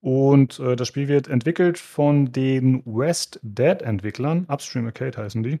Und 0.00 0.58
äh, 0.58 0.74
das 0.74 0.88
Spiel 0.88 1.06
wird 1.06 1.28
entwickelt 1.28 1.78
von 1.78 2.32
den 2.32 2.82
West 2.84 3.38
Dead 3.42 3.80
Entwicklern. 3.82 4.44
Upstream 4.48 4.86
Arcade 4.86 5.16
heißen 5.16 5.44
die. 5.44 5.60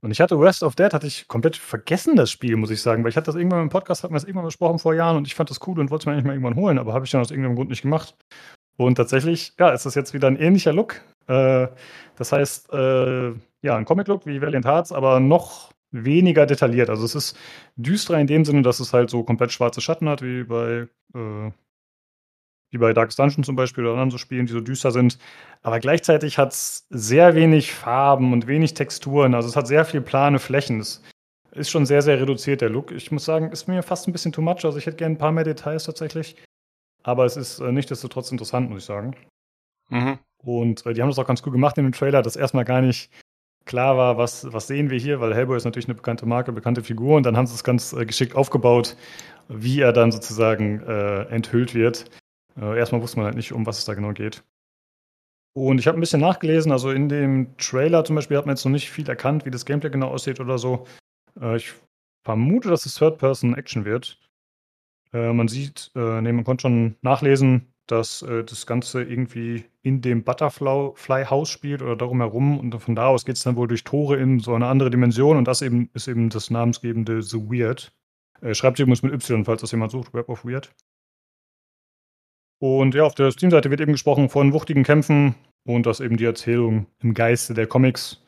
Und 0.00 0.10
ich 0.10 0.20
hatte 0.20 0.40
West 0.40 0.62
of 0.62 0.74
Dead, 0.74 0.92
hatte 0.92 1.06
ich 1.06 1.28
komplett 1.28 1.56
vergessen, 1.56 2.16
das 2.16 2.30
Spiel, 2.30 2.56
muss 2.56 2.70
ich 2.70 2.82
sagen, 2.82 3.04
weil 3.04 3.10
ich 3.10 3.16
hatte 3.16 3.26
das 3.26 3.36
irgendwann 3.36 3.62
im 3.62 3.68
Podcast, 3.68 4.02
hatten 4.02 4.12
wir 4.12 4.16
das 4.16 4.24
irgendwann 4.24 4.46
besprochen 4.46 4.80
vor 4.80 4.94
Jahren 4.94 5.16
und 5.16 5.28
ich 5.28 5.36
fand 5.36 5.48
das 5.48 5.60
cool 5.66 5.78
und 5.78 5.90
wollte 5.90 6.02
es 6.02 6.06
mir 6.06 6.12
eigentlich 6.12 6.24
mal 6.24 6.32
irgendwann 6.32 6.56
holen, 6.56 6.78
aber 6.78 6.92
habe 6.92 7.04
ich 7.04 7.12
dann 7.12 7.20
aus 7.20 7.30
irgendeinem 7.30 7.54
Grund 7.54 7.70
nicht 7.70 7.82
gemacht. 7.82 8.16
Und 8.76 8.96
tatsächlich, 8.96 9.52
ja, 9.60 9.70
ist 9.70 9.86
das 9.86 9.94
jetzt 9.94 10.12
wieder 10.12 10.26
ein 10.26 10.36
ähnlicher 10.36 10.72
Look. 10.72 11.00
Äh, 11.28 11.68
das 12.16 12.32
heißt, 12.32 12.72
äh, 12.72 13.34
ja, 13.62 13.76
ein 13.76 13.84
Comic-Look 13.84 14.26
wie 14.26 14.40
Valiant 14.40 14.66
Hearts, 14.66 14.92
aber 14.92 15.20
noch 15.20 15.72
weniger 15.92 16.46
detailliert. 16.46 16.90
Also 16.90 17.04
es 17.04 17.14
ist 17.14 17.38
düsterer 17.76 18.18
in 18.18 18.26
dem 18.26 18.44
Sinne, 18.44 18.62
dass 18.62 18.80
es 18.80 18.92
halt 18.92 19.10
so 19.10 19.22
komplett 19.22 19.52
schwarze 19.52 19.80
Schatten 19.80 20.08
hat, 20.08 20.22
wie 20.22 20.44
bei 20.44 20.88
äh, 21.14 21.50
wie 22.72 22.78
bei 22.78 22.92
Darkest 22.94 23.18
Dungeon 23.18 23.44
zum 23.44 23.54
Beispiel 23.54 23.84
oder 23.84 23.92
anderen 23.92 24.10
so 24.10 24.18
Spielen, 24.18 24.46
die 24.46 24.52
so 24.52 24.60
düster 24.60 24.90
sind. 24.90 25.18
Aber 25.60 25.78
gleichzeitig 25.78 26.38
hat 26.38 26.52
es 26.52 26.86
sehr 26.88 27.34
wenig 27.34 27.72
Farben 27.72 28.32
und 28.32 28.46
wenig 28.46 28.72
Texturen. 28.72 29.34
Also 29.34 29.48
es 29.48 29.56
hat 29.56 29.66
sehr 29.66 29.84
viel 29.84 30.00
plane 30.00 30.38
Flächen. 30.38 30.80
Es 30.80 31.02
ist 31.52 31.70
schon 31.70 31.84
sehr, 31.84 32.00
sehr 32.00 32.18
reduziert, 32.18 32.62
der 32.62 32.70
Look. 32.70 32.90
Ich 32.90 33.12
muss 33.12 33.26
sagen, 33.26 33.52
ist 33.52 33.68
mir 33.68 33.82
fast 33.82 34.08
ein 34.08 34.12
bisschen 34.12 34.32
too 34.32 34.40
much. 34.40 34.64
Also 34.64 34.78
ich 34.78 34.86
hätte 34.86 34.96
gerne 34.96 35.14
ein 35.14 35.18
paar 35.18 35.32
mehr 35.32 35.44
Details 35.44 35.84
tatsächlich. 35.84 36.36
Aber 37.02 37.26
es 37.26 37.36
ist 37.36 37.60
äh, 37.60 37.70
nichtsdestotrotz 37.72 38.32
interessant, 38.32 38.70
muss 38.70 38.80
ich 38.80 38.86
sagen. 38.86 39.16
Mhm. 39.90 40.18
Und 40.38 40.86
äh, 40.86 40.94
die 40.94 41.02
haben 41.02 41.10
das 41.10 41.18
auch 41.18 41.26
ganz 41.26 41.42
cool 41.44 41.52
gemacht 41.52 41.76
in 41.76 41.84
dem 41.84 41.92
Trailer, 41.92 42.22
dass 42.22 42.36
erstmal 42.36 42.64
gar 42.64 42.80
nicht 42.80 43.12
klar 43.64 43.96
war, 43.96 44.18
was, 44.18 44.52
was 44.52 44.66
sehen 44.66 44.90
wir 44.90 44.98
hier, 44.98 45.20
weil 45.20 45.34
Hellboy 45.34 45.56
ist 45.56 45.64
natürlich 45.64 45.86
eine 45.86 45.94
bekannte 45.94 46.26
Marke, 46.26 46.52
bekannte 46.52 46.82
Figur. 46.82 47.16
Und 47.16 47.24
dann 47.24 47.36
haben 47.36 47.46
sie 47.46 47.54
es 47.54 47.64
ganz 47.64 47.92
äh, 47.92 48.04
geschickt 48.04 48.34
aufgebaut, 48.34 48.96
wie 49.48 49.80
er 49.80 49.92
dann 49.92 50.12
sozusagen 50.12 50.80
äh, 50.82 51.22
enthüllt 51.24 51.74
wird. 51.74 52.04
Äh, 52.60 52.78
erstmal 52.78 53.02
wusste 53.02 53.18
man 53.18 53.26
halt 53.26 53.36
nicht, 53.36 53.52
um 53.52 53.66
was 53.66 53.78
es 53.78 53.84
da 53.84 53.94
genau 53.94 54.12
geht. 54.12 54.42
Und 55.54 55.78
ich 55.78 55.86
habe 55.86 55.98
ein 55.98 56.00
bisschen 56.00 56.20
nachgelesen, 56.20 56.72
also 56.72 56.90
in 56.90 57.08
dem 57.08 57.56
Trailer 57.58 58.04
zum 58.04 58.16
Beispiel 58.16 58.38
hat 58.38 58.46
man 58.46 58.56
jetzt 58.56 58.64
noch 58.64 58.72
nicht 58.72 58.90
viel 58.90 59.08
erkannt, 59.08 59.44
wie 59.44 59.50
das 59.50 59.66
Gameplay 59.66 59.90
genau 59.90 60.08
aussieht 60.08 60.40
oder 60.40 60.58
so. 60.58 60.86
Äh, 61.40 61.56
ich 61.56 61.72
vermute, 62.24 62.68
dass 62.68 62.86
es 62.86 62.94
Third-Person-Action 62.96 63.84
wird. 63.84 64.18
Äh, 65.12 65.32
man 65.32 65.48
sieht, 65.48 65.90
äh, 65.94 66.20
nee, 66.22 66.32
man 66.32 66.44
konnte 66.44 66.62
schon 66.62 66.96
nachlesen, 67.02 67.72
dass 67.86 68.24
das 68.24 68.64
Ganze 68.64 69.02
irgendwie 69.02 69.64
in 69.82 70.00
dem 70.00 70.22
Butterfly-Haus 70.22 71.50
spielt 71.50 71.82
oder 71.82 71.96
darum 71.96 72.20
herum 72.20 72.58
und 72.58 72.78
von 72.80 72.94
da 72.94 73.08
aus 73.08 73.24
geht 73.24 73.36
es 73.36 73.42
dann 73.42 73.56
wohl 73.56 73.68
durch 73.68 73.84
Tore 73.84 74.16
in 74.16 74.38
so 74.38 74.54
eine 74.54 74.66
andere 74.66 74.90
Dimension 74.90 75.36
und 75.36 75.48
das 75.48 75.60
eben 75.60 75.90
ist 75.92 76.08
eben 76.08 76.30
das 76.30 76.50
namensgebende 76.50 77.22
The 77.22 77.38
Weird. 77.38 77.92
Äh, 78.40 78.54
schreibt 78.54 78.78
übrigens 78.78 79.02
mit 79.02 79.12
Y, 79.12 79.44
falls 79.44 79.60
das 79.60 79.72
jemand 79.72 79.90
sucht, 79.90 80.14
Web 80.14 80.28
of 80.28 80.44
Weird. 80.44 80.72
Und 82.60 82.94
ja, 82.94 83.02
auf 83.02 83.16
der 83.16 83.32
Steam-Seite 83.32 83.70
wird 83.70 83.80
eben 83.80 83.92
gesprochen 83.92 84.28
von 84.28 84.52
wuchtigen 84.52 84.84
Kämpfen 84.84 85.34
und 85.64 85.84
dass 85.84 85.98
eben 85.98 86.16
die 86.16 86.24
Erzählung 86.24 86.86
im 87.02 87.12
Geiste 87.12 87.54
der 87.54 87.66
Comics 87.66 88.24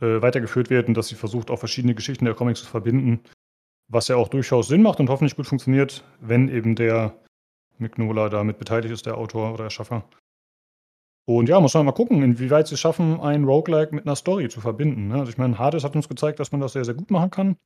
äh, 0.00 0.20
weitergeführt 0.20 0.68
wird 0.68 0.88
und 0.88 0.94
dass 0.94 1.08
sie 1.08 1.14
versucht, 1.14 1.50
auch 1.50 1.58
verschiedene 1.58 1.94
Geschichten 1.94 2.26
der 2.26 2.34
Comics 2.34 2.60
zu 2.60 2.66
verbinden. 2.66 3.20
Was 3.88 4.08
ja 4.08 4.16
auch 4.16 4.28
durchaus 4.28 4.68
Sinn 4.68 4.82
macht 4.82 5.00
und 5.00 5.08
hoffentlich 5.08 5.36
gut 5.36 5.46
funktioniert, 5.46 6.04
wenn 6.20 6.48
eben 6.48 6.74
der 6.74 7.14
Mignola 7.78 8.28
damit 8.28 8.58
beteiligt 8.58 8.92
ist, 8.92 9.06
der 9.06 9.16
Autor 9.16 9.54
oder 9.54 9.64
der 9.64 9.70
Schaffer. 9.70 10.04
Und 11.26 11.48
ja, 11.48 11.58
muss 11.58 11.74
man 11.74 11.86
mal 11.86 11.92
gucken, 11.92 12.22
inwieweit 12.22 12.68
sie 12.68 12.74
es 12.74 12.80
schaffen, 12.80 13.18
ein 13.20 13.44
Roguelike 13.44 13.94
mit 13.94 14.06
einer 14.06 14.16
Story 14.16 14.48
zu 14.48 14.60
verbinden. 14.60 15.08
Ne? 15.08 15.14
Also 15.14 15.30
ich 15.30 15.38
meine, 15.38 15.58
Hades 15.58 15.82
hat 15.82 15.96
uns 15.96 16.08
gezeigt, 16.08 16.38
dass 16.38 16.52
man 16.52 16.60
das 16.60 16.74
sehr, 16.74 16.84
sehr 16.84 16.94
gut 16.94 17.10
machen 17.10 17.30
kann. 17.30 17.56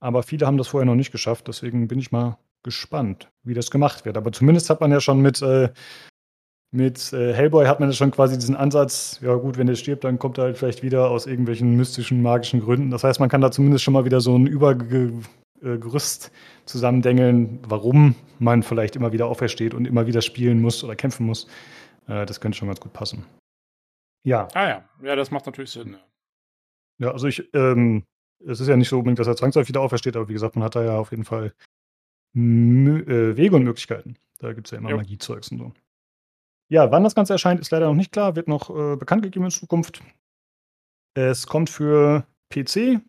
Aber 0.00 0.22
viele 0.22 0.46
haben 0.46 0.58
das 0.58 0.68
vorher 0.68 0.86
noch 0.86 0.96
nicht 0.96 1.12
geschafft. 1.12 1.46
Deswegen 1.48 1.86
bin 1.88 1.98
ich 1.98 2.10
mal 2.10 2.38
gespannt, 2.64 3.30
wie 3.44 3.54
das 3.54 3.70
gemacht 3.70 4.04
wird. 4.04 4.16
Aber 4.16 4.32
zumindest 4.32 4.70
hat 4.70 4.80
man 4.80 4.90
ja 4.90 5.00
schon 5.00 5.20
mit, 5.20 5.40
äh, 5.40 5.70
mit 6.72 7.12
äh, 7.12 7.32
Hellboy 7.32 7.66
hat 7.66 7.78
man 7.78 7.90
ja 7.90 7.94
schon 7.94 8.10
quasi 8.10 8.36
diesen 8.36 8.56
Ansatz, 8.56 9.20
ja 9.22 9.34
gut, 9.36 9.56
wenn 9.56 9.68
der 9.68 9.76
stirbt, 9.76 10.02
dann 10.02 10.18
kommt 10.18 10.38
er 10.38 10.44
halt 10.44 10.58
vielleicht 10.58 10.82
wieder 10.82 11.08
aus 11.08 11.26
irgendwelchen 11.26 11.76
mystischen, 11.76 12.22
magischen 12.22 12.60
Gründen. 12.60 12.90
Das 12.90 13.04
heißt, 13.04 13.20
man 13.20 13.28
kann 13.28 13.40
da 13.40 13.52
zumindest 13.52 13.84
schon 13.84 13.94
mal 13.94 14.04
wieder 14.04 14.20
so 14.20 14.36
ein 14.36 14.48
Übergerüst 14.48 16.32
zusammendengeln, 16.64 17.60
warum 17.66 18.16
man 18.40 18.64
vielleicht 18.64 18.96
immer 18.96 19.12
wieder 19.12 19.26
aufersteht 19.26 19.74
und 19.74 19.86
immer 19.86 20.08
wieder 20.08 20.22
spielen 20.22 20.60
muss 20.60 20.82
oder 20.82 20.96
kämpfen 20.96 21.24
muss. 21.24 21.46
Äh, 22.06 22.26
das 22.26 22.40
könnte 22.40 22.58
schon 22.58 22.68
ganz 22.68 22.80
gut 22.80 22.92
passen. 22.92 23.24
Ja. 24.24 24.48
Ah 24.54 24.68
ja, 24.68 24.88
ja, 25.02 25.16
das 25.16 25.30
macht 25.30 25.46
natürlich 25.46 25.70
Sinn. 25.70 25.92
Ja, 26.98 27.06
ja 27.06 27.10
also 27.12 27.26
ich, 27.28 27.48
ähm, 27.54 28.04
es 28.44 28.60
ist 28.60 28.68
ja 28.68 28.76
nicht 28.76 28.88
so 28.88 28.98
unbedingt, 28.98 29.18
dass 29.18 29.26
er 29.26 29.36
zwangsläufig 29.36 29.68
wieder 29.68 29.80
aufersteht, 29.80 30.16
aber 30.16 30.28
wie 30.28 30.32
gesagt, 30.32 30.56
man 30.56 30.64
hat 30.64 30.74
da 30.74 30.84
ja 30.84 30.98
auf 30.98 31.10
jeden 31.10 31.24
Fall 31.24 31.54
äh, 32.34 33.36
Wege 33.36 33.56
und 33.56 33.64
Möglichkeiten. 33.64 34.16
Da 34.38 34.52
gibt 34.52 34.66
es 34.66 34.72
ja 34.72 34.78
immer 34.78 34.90
jo. 34.90 34.96
Magiezeugs 34.96 35.50
und 35.50 35.58
so. 35.58 35.72
Ja, 36.68 36.90
wann 36.90 37.04
das 37.04 37.14
Ganze 37.14 37.32
erscheint, 37.32 37.60
ist 37.60 37.70
leider 37.70 37.86
noch 37.86 37.94
nicht 37.94 38.12
klar, 38.12 38.34
wird 38.36 38.48
noch 38.48 38.70
äh, 38.70 38.96
bekannt 38.96 39.22
gegeben 39.22 39.44
in 39.44 39.50
Zukunft. 39.50 40.02
Es 41.14 41.46
kommt 41.46 41.70
für 41.70 42.26
PC, 42.50 43.00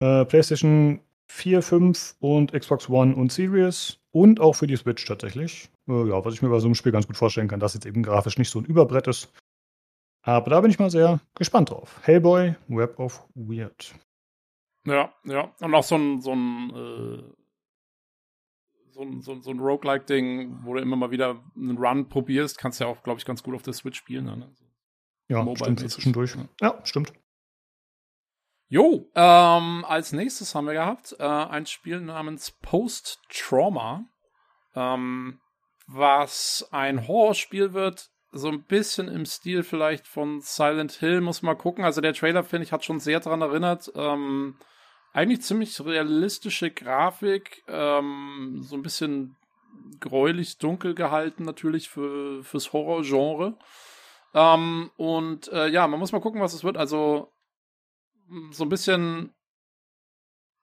äh, 0.00 0.24
PlayStation 0.24 1.00
4, 1.32 1.62
5 1.62 2.16
und 2.20 2.52
Xbox 2.52 2.88
One 2.90 3.16
und 3.16 3.32
Series 3.32 3.98
und 4.10 4.38
auch 4.38 4.52
für 4.52 4.66
die 4.66 4.76
Switch 4.76 5.04
tatsächlich. 5.06 5.70
Äh, 5.88 6.08
ja, 6.08 6.22
was 6.24 6.34
ich 6.34 6.42
mir 6.42 6.50
bei 6.50 6.58
so 6.58 6.66
einem 6.66 6.74
Spiel 6.74 6.92
ganz 6.92 7.06
gut 7.06 7.16
vorstellen 7.16 7.48
kann, 7.48 7.58
dass 7.58 7.74
jetzt 7.74 7.86
eben 7.86 8.02
grafisch 8.02 8.36
nicht 8.36 8.50
so 8.50 8.58
ein 8.58 8.66
Überbrett 8.66 9.06
ist. 9.08 9.32
Aber 10.22 10.50
da 10.50 10.60
bin 10.60 10.70
ich 10.70 10.78
mal 10.78 10.90
sehr 10.90 11.20
gespannt 11.34 11.70
drauf. 11.70 12.00
Hellboy, 12.02 12.54
Web 12.68 12.98
of 12.98 13.26
Weird. 13.34 13.94
Ja, 14.86 15.12
ja. 15.24 15.52
Und 15.60 15.74
auch 15.74 15.82
so 15.82 15.96
ein, 15.96 16.20
so 16.20 16.32
ein 16.32 16.70
äh, 16.70 17.22
so 18.90 19.00
ein, 19.00 19.22
so, 19.22 19.40
so 19.40 19.50
ein 19.50 19.58
Roguelike-Ding, 19.58 20.64
wo 20.64 20.74
du 20.74 20.82
immer 20.82 20.96
mal 20.96 21.10
wieder 21.10 21.42
einen 21.56 21.78
Run 21.78 22.10
probierst, 22.10 22.58
kannst 22.58 22.78
du 22.78 22.84
ja 22.84 22.90
auch, 22.90 23.02
glaube 23.02 23.18
ich, 23.18 23.24
ganz 23.24 23.42
gut 23.42 23.54
auf 23.54 23.62
der 23.62 23.72
Switch 23.72 23.98
spielen. 23.98 24.26
Ne? 24.26 24.32
Also 24.32 24.64
ja, 25.28 25.56
stimmt, 25.56 25.80
so 25.80 25.88
zwischendurch. 25.88 26.36
Ja, 26.60 26.78
stimmt. 26.84 27.14
Jo, 28.72 29.06
ähm, 29.14 29.84
als 29.86 30.12
nächstes 30.12 30.54
haben 30.54 30.64
wir 30.64 30.72
gehabt 30.72 31.14
äh, 31.18 31.24
ein 31.24 31.66
Spiel 31.66 32.00
namens 32.00 32.52
Post 32.62 33.18
Trauma, 33.28 34.06
ähm, 34.74 35.40
was 35.86 36.66
ein 36.70 37.06
Horrorspiel 37.06 37.74
wird, 37.74 38.08
so 38.30 38.48
ein 38.48 38.64
bisschen 38.64 39.08
im 39.08 39.26
Stil 39.26 39.62
vielleicht 39.62 40.08
von 40.08 40.40
Silent 40.40 40.92
Hill, 40.92 41.20
muss 41.20 41.42
man 41.42 41.58
gucken. 41.58 41.84
Also 41.84 42.00
der 42.00 42.14
Trailer, 42.14 42.44
finde 42.44 42.64
ich, 42.64 42.72
hat 42.72 42.82
schon 42.82 42.98
sehr 42.98 43.20
daran 43.20 43.42
erinnert. 43.42 43.92
Ähm, 43.94 44.56
eigentlich 45.12 45.42
ziemlich 45.42 45.78
realistische 45.84 46.70
Grafik, 46.70 47.62
ähm, 47.68 48.60
so 48.62 48.74
ein 48.74 48.82
bisschen 48.82 49.36
gräulich 50.00 50.56
dunkel 50.56 50.94
gehalten 50.94 51.44
natürlich 51.44 51.90
für 51.90 52.42
fürs 52.42 52.72
Horrorgenre. 52.72 53.54
Ähm, 54.32 54.90
und 54.96 55.52
äh, 55.52 55.68
ja, 55.68 55.86
man 55.86 56.00
muss 56.00 56.12
mal 56.12 56.22
gucken, 56.22 56.40
was 56.40 56.54
es 56.54 56.64
wird. 56.64 56.78
Also 56.78 57.31
so 58.50 58.64
ein 58.64 58.68
bisschen 58.68 59.34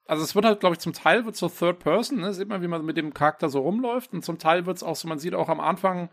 also 0.06 0.24
es 0.24 0.34
wird 0.34 0.44
halt, 0.44 0.58
glaube 0.58 0.74
ich, 0.74 0.80
zum 0.80 0.92
Teil 0.92 1.24
wird 1.24 1.36
so 1.36 1.48
Third 1.48 1.78
Person, 1.78 2.18
ne? 2.18 2.34
Sieht 2.34 2.48
man, 2.48 2.62
wie 2.62 2.68
man 2.68 2.84
mit 2.84 2.96
dem 2.96 3.14
Charakter 3.14 3.48
so 3.48 3.60
rumläuft. 3.60 4.12
Und 4.12 4.24
zum 4.24 4.38
Teil 4.38 4.66
wird 4.66 4.78
es 4.78 4.82
auch 4.82 4.96
so, 4.96 5.06
man 5.06 5.20
sieht 5.20 5.34
auch 5.34 5.48
am 5.48 5.60
Anfang, 5.60 6.10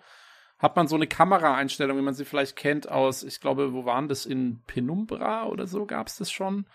hat 0.59 0.75
man 0.75 0.87
so 0.87 0.95
eine 0.95 1.07
Kameraeinstellung, 1.07 1.97
wie 1.97 2.03
man 2.03 2.13
sie 2.13 2.25
vielleicht 2.25 2.55
kennt 2.55 2.89
aus, 2.89 3.23
ich 3.23 3.39
glaube, 3.39 3.73
wo 3.73 3.85
waren 3.85 4.07
das? 4.07 4.27
In 4.27 4.61
Penumbra 4.67 5.47
oder 5.47 5.65
so 5.65 5.87
gab 5.87 6.07
es 6.07 6.17
das 6.17 6.29
schon 6.29 6.67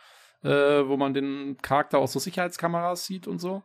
äh, 0.43 0.89
wo 0.89 0.97
man 0.97 1.15
den 1.15 1.57
Charakter 1.63 1.99
aus 1.99 2.13
so 2.13 2.19
Sicherheitskameras 2.19 3.07
sieht 3.07 3.27
und 3.27 3.39
so. 3.39 3.63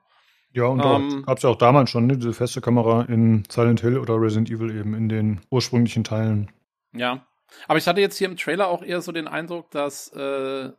Ja, 0.54 0.66
und 0.66 0.84
ähm, 0.84 1.24
gab 1.26 1.38
es 1.38 1.44
ja 1.44 1.50
auch 1.50 1.58
damals 1.58 1.90
schon, 1.90 2.08
ne, 2.08 2.18
diese 2.18 2.34
feste 2.34 2.62
Kamera 2.62 3.04
in 3.04 3.44
Silent 3.50 3.82
Hill 3.82 3.98
oder 3.98 4.20
Resident 4.20 4.50
Evil 4.50 4.76
eben 4.76 4.94
in 4.94 5.10
den 5.10 5.42
ursprünglichen 5.50 6.04
Teilen. 6.04 6.52
Ja. 6.94 7.28
Aber 7.68 7.78
ich 7.78 7.88
hatte 7.88 8.02
jetzt 8.02 8.18
hier 8.18 8.30
im 8.30 8.38
Trailer 8.38 8.68
auch 8.68 8.84
eher 8.84 9.02
so 9.02 9.12
den 9.12 9.28
Eindruck, 9.28 9.72
dass, 9.72 10.12
äh, 10.14 10.72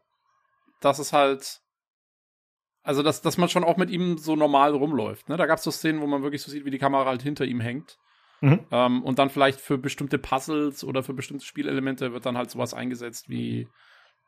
dass 0.81 0.99
es 0.99 1.13
halt. 1.13 1.61
Also, 2.83 3.03
dass, 3.03 3.21
dass 3.21 3.37
man 3.37 3.49
schon 3.49 3.65
auch 3.65 3.77
mit 3.77 3.91
ihm 3.91 4.17
so 4.17 4.35
normal 4.35 4.75
rumläuft. 4.75 5.29
Ne? 5.29 5.37
Da 5.37 5.47
gab 5.47 5.59
es 5.59 5.65
so 5.65 5.71
Szenen, 5.71 6.01
wo 6.01 6.07
man 6.07 6.23
wirklich 6.23 6.41
so 6.43 6.51
sieht, 6.51 6.65
wie 6.65 6.71
die 6.71 6.79
Kamera 6.79 7.05
halt 7.05 7.21
hinter 7.21 7.45
ihm 7.45 7.61
hängt. 7.61 7.99
Mhm. 8.41 8.61
Ähm, 8.71 9.03
und 9.03 9.19
dann 9.19 9.31
vielleicht 9.31 9.61
für 9.61 9.79
bestimmte 9.79 10.19
Puzzles 10.19 10.85
oder 10.85 11.03
für 11.03 11.13
bestimmte 11.13 11.45
Spielelemente 11.45 12.13
wird 12.13 12.25
dann 12.25 12.39
halt 12.39 12.51
sowas 12.51 12.73
eingesetzt 12.73 13.29
wie 13.29 13.69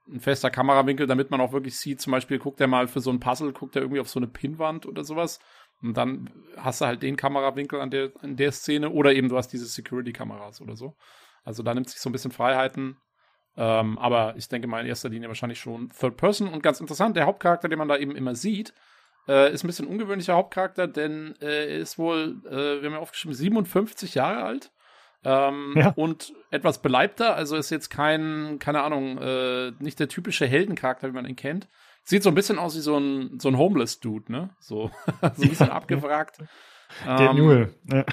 ein 0.08 0.20
fester 0.20 0.50
Kamerawinkel, 0.50 1.06
damit 1.06 1.30
man 1.30 1.40
auch 1.40 1.52
wirklich 1.52 1.78
sieht, 1.78 2.00
zum 2.00 2.10
Beispiel 2.10 2.38
guckt 2.38 2.60
er 2.60 2.66
mal 2.66 2.88
für 2.88 3.00
so 3.00 3.10
ein 3.10 3.20
Puzzle, 3.20 3.52
guckt 3.52 3.76
er 3.76 3.82
irgendwie 3.82 4.00
auf 4.00 4.08
so 4.08 4.18
eine 4.18 4.26
Pinnwand 4.26 4.86
oder 4.86 5.04
sowas. 5.04 5.38
Und 5.82 5.96
dann 5.96 6.30
hast 6.56 6.80
du 6.80 6.86
halt 6.86 7.02
den 7.02 7.16
Kamerawinkel 7.16 7.80
an 7.80 7.90
der, 7.90 8.12
in 8.22 8.36
der 8.36 8.52
Szene 8.52 8.90
oder 8.90 9.12
eben 9.14 9.28
du 9.28 9.36
hast 9.36 9.48
diese 9.48 9.66
Security-Kameras 9.66 10.60
oder 10.60 10.76
so. 10.76 10.96
Also 11.44 11.62
da 11.62 11.72
nimmt 11.72 11.88
sich 11.88 12.00
so 12.00 12.08
ein 12.08 12.12
bisschen 12.12 12.32
Freiheiten. 12.32 12.96
Ähm, 13.56 13.98
aber 13.98 14.34
ich 14.36 14.48
denke 14.48 14.68
mal 14.68 14.80
in 14.80 14.86
erster 14.86 15.08
Linie 15.08 15.28
wahrscheinlich 15.28 15.60
schon 15.60 15.90
Third 15.90 16.16
Person 16.16 16.48
und 16.48 16.62
ganz 16.62 16.80
interessant, 16.80 17.16
der 17.16 17.26
Hauptcharakter, 17.26 17.68
den 17.68 17.78
man 17.78 17.88
da 17.88 17.96
eben 17.96 18.16
immer 18.16 18.34
sieht, 18.34 18.72
Äh, 19.28 19.52
ist 19.52 19.62
ein 19.62 19.66
bisschen 19.66 19.86
ungewöhnlicher 19.86 20.34
Hauptcharakter, 20.34 20.88
denn 20.88 21.34
äh, 21.42 21.74
er 21.74 21.78
ist 21.78 21.98
wohl, 21.98 22.40
äh, 22.46 22.80
wir 22.80 22.84
haben 22.86 22.94
ja 22.94 22.98
aufgeschrieben, 22.98 23.34
57 23.34 24.14
Jahre 24.14 24.42
alt. 24.42 24.72
Ähm, 25.24 25.74
ja. 25.76 25.92
Und 25.94 26.32
etwas 26.50 26.80
beleibter, 26.80 27.36
also 27.36 27.56
ist 27.56 27.68
jetzt 27.70 27.90
kein, 27.90 28.58
keine 28.58 28.82
Ahnung, 28.82 29.18
äh, 29.18 29.72
nicht 29.78 30.00
der 30.00 30.08
typische 30.08 30.46
Heldencharakter, 30.46 31.08
wie 31.08 31.12
man 31.12 31.26
ihn 31.26 31.36
kennt. 31.36 31.68
Sieht 32.02 32.22
so 32.22 32.30
ein 32.30 32.34
bisschen 32.34 32.58
aus 32.58 32.74
wie 32.74 32.80
so 32.80 32.96
ein, 32.96 33.38
so 33.38 33.48
ein 33.48 33.58
Homeless-Dude, 33.58 34.32
ne? 34.32 34.50
So, 34.58 34.90
so 35.20 35.42
ein 35.42 35.48
bisschen 35.50 35.70
abgewrackt. 35.70 36.38
Der 37.06 37.30
ähm, 37.30 37.36
Mule. 37.36 37.74
Ja. 37.84 38.04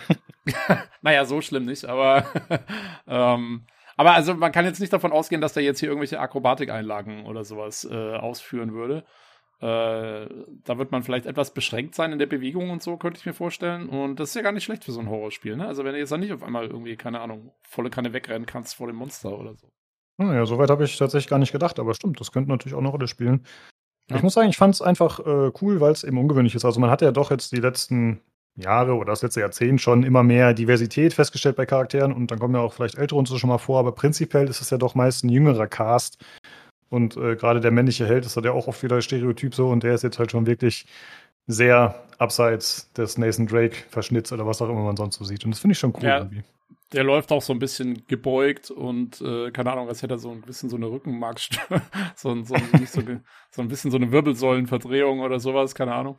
naja, 1.01 1.23
so 1.26 1.41
schlimm 1.41 1.65
nicht, 1.65 1.85
aber 1.85 2.26
ähm, 3.07 3.65
aber 3.98 4.14
also 4.14 4.36
man 4.36 4.52
kann 4.52 4.65
jetzt 4.65 4.80
nicht 4.80 4.94
davon 4.94 5.11
ausgehen, 5.11 5.41
dass 5.41 5.53
der 5.53 5.64
jetzt 5.64 5.80
hier 5.80 5.90
irgendwelche 5.90 6.19
Akrobatikeinlagen 6.19 7.26
oder 7.26 7.44
sowas 7.44 7.86
äh, 7.90 8.15
ausführen 8.15 8.74
würde. 8.74 9.03
Äh, 9.60 10.30
da 10.65 10.78
wird 10.78 10.91
man 10.91 11.02
vielleicht 11.02 11.26
etwas 11.26 11.52
beschränkt 11.52 11.95
sein 11.95 12.11
in 12.11 12.19
der 12.19 12.28
Bewegung 12.28 12.69
und 12.69 12.84
so, 12.84 12.98
könnte 12.98 13.19
ich 13.19 13.26
mir 13.26 13.34
vorstellen. 13.34 13.90
Und 13.90 14.19
das 14.19 14.30
ist 14.30 14.36
ja 14.36 14.44
gar 14.44 14.52
nicht 14.52 14.64
schlecht 14.64 14.84
für 14.84 14.91
so 14.91 14.99
ein 14.99 15.10
Horrorspiel, 15.10 15.57
ne? 15.57 15.68
Also 15.68 15.84
wenn 15.84 15.94
du 15.94 15.99
jetzt 15.99 16.11
dann 16.11 16.19
nicht 16.19 16.32
auf 16.32 16.44
einmal 16.44 16.68
irgendwie, 16.68 16.95
keine 16.95 17.22
Ahnung, 17.22 17.52
volle 17.64 17.90
Kanne 17.90 18.14
wegrennen 18.14 18.45
kannst 18.45 18.76
vor 18.76 18.86
dem 18.86 18.98
Monster 18.98 19.38
oder 19.38 19.56
so. 19.56 19.68
Naja, 20.18 20.45
soweit 20.45 20.69
habe 20.69 20.84
ich 20.84 20.95
tatsächlich 20.95 21.30
gar 21.30 21.40
nicht 21.40 21.52
gedacht, 21.52 21.80
aber 21.80 21.95
stimmt, 21.95 22.19
das 22.19 22.32
könnte 22.32 22.52
natürlich 22.52 22.76
auch 22.76 22.80
eine 22.80 22.90
Rolle 22.90 23.07
spielen. 23.07 23.45
Ja. 24.10 24.18
Ich 24.18 24.24
muss 24.24 24.34
sagen, 24.34 24.49
ich 24.49 24.57
fand 24.57 24.76
es 24.76 24.82
einfach 24.82 25.19
äh, 25.19 25.52
cool, 25.61 25.82
weil 25.82 25.91
es 25.91 26.03
eben 26.03 26.19
ungewöhnlich 26.19 26.53
ist. 26.53 26.65
Also 26.65 26.80
man 26.80 26.91
hat 26.91 27.02
ja 27.02 27.11
doch 27.11 27.32
jetzt 27.32 27.52
die 27.52 27.60
letzten 27.60 28.22
Jahre 28.57 28.95
oder 28.95 29.11
das 29.11 29.21
letzte 29.21 29.41
Jahrzehnt 29.41 29.81
schon 29.81 30.03
immer 30.03 30.23
mehr 30.23 30.53
Diversität 30.53 31.13
festgestellt 31.13 31.55
bei 31.55 31.65
Charakteren 31.65 32.11
und 32.11 32.31
dann 32.31 32.39
kommen 32.39 32.55
ja 32.55 32.61
auch 32.61 32.73
vielleicht 32.73 32.97
ältere 32.97 33.17
und 33.17 33.27
so 33.27 33.38
schon 33.38 33.49
mal 33.49 33.57
vor, 33.57 33.79
aber 33.79 33.91
prinzipiell 33.91 34.47
ist 34.49 34.61
es 34.61 34.69
ja 34.69 34.77
doch 34.77 34.95
meist 34.95 35.23
ein 35.23 35.29
jüngerer 35.29 35.67
Cast. 35.67 36.23
Und 36.89 37.17
äh, 37.17 37.35
gerade 37.35 37.59
der 37.59 37.71
männliche 37.71 38.07
Held 38.07 38.25
ist 38.25 38.38
ja 38.38 38.51
auch 38.51 38.67
oft 38.67 38.81
wieder 38.81 39.01
Stereotyp 39.01 39.53
so 39.53 39.69
und 39.69 39.84
der 39.84 39.93
ist 39.93 40.03
jetzt 40.03 40.19
halt 40.19 40.31
schon 40.31 40.45
wirklich 40.45 40.85
sehr 41.47 42.03
abseits 42.17 42.91
des 42.93 43.17
Nathan 43.17 43.47
Drake-Verschnitts 43.47 44.31
oder 44.34 44.45
was 44.45 44.61
auch 44.61 44.69
immer 44.69 44.84
man 44.84 44.97
sonst 44.97 45.17
so 45.17 45.25
sieht. 45.25 45.43
Und 45.45 45.51
das 45.51 45.59
finde 45.59 45.73
ich 45.73 45.79
schon 45.79 45.93
cool 45.95 46.03
ja, 46.03 46.17
irgendwie. 46.19 46.43
Der 46.93 47.03
läuft 47.03 47.31
auch 47.31 47.41
so 47.41 47.53
ein 47.53 47.59
bisschen 47.59 48.05
gebeugt 48.07 48.71
und 48.71 49.21
äh, 49.21 49.51
keine 49.51 49.71
Ahnung, 49.71 49.89
als 49.89 50.01
hätte 50.01 50.15
er 50.15 50.19
so 50.19 50.31
ein 50.31 50.41
bisschen 50.41 50.69
so 50.69 50.77
eine 50.77 50.88
Rückenmarkstörung, 50.88 51.81
so, 52.15 52.43
so, 52.43 52.55
so, 52.85 53.01
so 53.51 53.61
ein 53.61 53.67
bisschen 53.67 53.91
so 53.91 53.97
eine 53.97 54.11
Wirbelsäulenverdrehung 54.11 55.19
oder 55.19 55.39
sowas, 55.39 55.75
keine 55.75 55.93
Ahnung. 55.93 56.17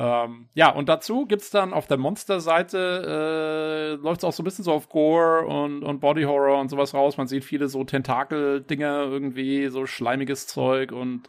Ähm, 0.00 0.48
ja, 0.54 0.70
und 0.70 0.88
dazu 0.88 1.26
gibt 1.26 1.42
es 1.42 1.50
dann 1.50 1.74
auf 1.74 1.88
der 1.88 1.96
Monster-Seite, 1.96 3.98
äh, 3.98 4.00
läuft 4.00 4.24
auch 4.24 4.32
so 4.32 4.42
ein 4.42 4.44
bisschen 4.44 4.62
so 4.62 4.72
auf 4.72 4.88
Gore 4.88 5.44
und, 5.44 5.82
und 5.82 5.98
Body 5.98 6.22
Horror 6.22 6.60
und 6.60 6.68
sowas 6.68 6.94
raus. 6.94 7.16
Man 7.16 7.26
sieht 7.26 7.44
viele 7.44 7.68
so 7.68 7.82
Tentakel-Dinger 7.82 9.00
irgendwie, 9.00 9.66
so 9.66 9.86
schleimiges 9.86 10.46
Zeug 10.46 10.92
und 10.92 11.28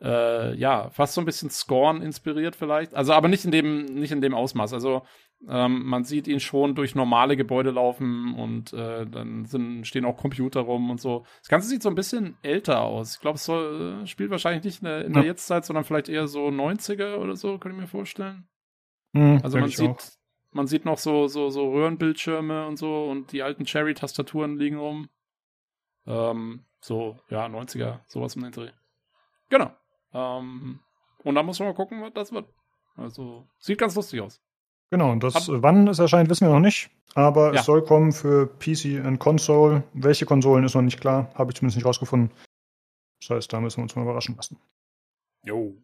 äh, 0.00 0.52
ja, 0.56 0.90
fast 0.90 1.14
so 1.14 1.20
ein 1.20 1.24
bisschen 1.24 1.50
Scorn 1.50 2.02
inspiriert 2.02 2.56
vielleicht. 2.56 2.92
Also, 2.92 3.12
aber 3.12 3.28
nicht 3.28 3.44
in 3.44 3.52
dem, 3.52 3.84
nicht 3.84 4.10
in 4.10 4.20
dem 4.20 4.34
Ausmaß. 4.34 4.72
Also, 4.72 5.02
ähm, 5.48 5.84
man 5.84 6.04
sieht 6.04 6.28
ihn 6.28 6.40
schon 6.40 6.74
durch 6.74 6.94
normale 6.94 7.36
Gebäude 7.36 7.72
laufen 7.72 8.34
und 8.34 8.72
äh, 8.72 9.06
dann 9.06 9.44
sind, 9.44 9.86
stehen 9.86 10.04
auch 10.04 10.16
Computer 10.16 10.60
rum 10.60 10.90
und 10.90 11.00
so. 11.00 11.24
Das 11.40 11.48
Ganze 11.48 11.68
sieht 11.68 11.82
so 11.82 11.88
ein 11.88 11.96
bisschen 11.96 12.36
älter 12.42 12.82
aus. 12.82 13.14
Ich 13.14 13.20
glaube, 13.20 13.36
es 13.36 13.44
soll, 13.44 14.02
äh, 14.02 14.06
spielt 14.06 14.30
wahrscheinlich 14.30 14.64
nicht 14.64 14.82
in 14.82 14.86
der, 14.86 15.04
in 15.04 15.12
der 15.12 15.24
Jetztzeit, 15.24 15.64
sondern 15.64 15.84
vielleicht 15.84 16.08
eher 16.08 16.28
so 16.28 16.46
90er 16.46 17.16
oder 17.16 17.34
so, 17.34 17.58
kann 17.58 17.72
ich 17.72 17.78
mir 17.78 17.88
vorstellen. 17.88 18.46
Mhm, 19.12 19.40
also 19.42 19.58
man 19.58 19.68
sieht, 19.68 19.90
auch. 19.90 20.00
man 20.52 20.66
sieht 20.68 20.84
noch 20.84 20.98
so, 20.98 21.26
so, 21.26 21.50
so 21.50 21.70
Röhrenbildschirme 21.72 22.66
und 22.66 22.76
so 22.76 23.06
und 23.06 23.32
die 23.32 23.42
alten 23.42 23.64
Cherry-Tastaturen 23.64 24.58
liegen 24.58 24.78
rum. 24.78 25.08
Ähm, 26.06 26.64
so, 26.80 27.18
ja, 27.30 27.46
90er, 27.46 28.00
sowas 28.06 28.36
um 28.36 28.42
den 28.42 28.52
Dreh. 28.52 28.70
Genau. 29.50 29.72
Ähm, 30.12 30.80
und 31.24 31.34
dann 31.34 31.46
muss 31.46 31.58
man 31.58 31.68
mal 31.68 31.74
gucken, 31.74 32.00
was 32.00 32.12
das 32.12 32.32
wird. 32.32 32.48
Also, 32.96 33.48
sieht 33.58 33.78
ganz 33.78 33.94
lustig 33.96 34.20
aus. 34.20 34.40
Genau, 34.92 35.10
und 35.10 35.24
das, 35.24 35.34
Hab, 35.34 35.44
wann 35.48 35.88
es 35.88 35.98
erscheint, 35.98 36.28
wissen 36.28 36.46
wir 36.46 36.52
noch 36.52 36.60
nicht. 36.60 36.90
Aber 37.14 37.54
ja. 37.54 37.60
es 37.60 37.66
soll 37.66 37.82
kommen 37.82 38.12
für 38.12 38.46
PC 38.46 39.02
und 39.02 39.18
Console. 39.18 39.84
Welche 39.94 40.26
Konsolen 40.26 40.64
ist 40.64 40.74
noch 40.74 40.82
nicht 40.82 41.00
klar, 41.00 41.30
habe 41.34 41.50
ich 41.50 41.56
zumindest 41.56 41.78
nicht 41.78 41.86
rausgefunden. 41.86 42.30
Das 43.22 43.30
heißt, 43.30 43.50
da 43.50 43.62
müssen 43.62 43.78
wir 43.78 43.84
uns 43.84 43.96
mal 43.96 44.02
überraschen 44.02 44.36
lassen. 44.36 44.58
Jo. 45.46 45.74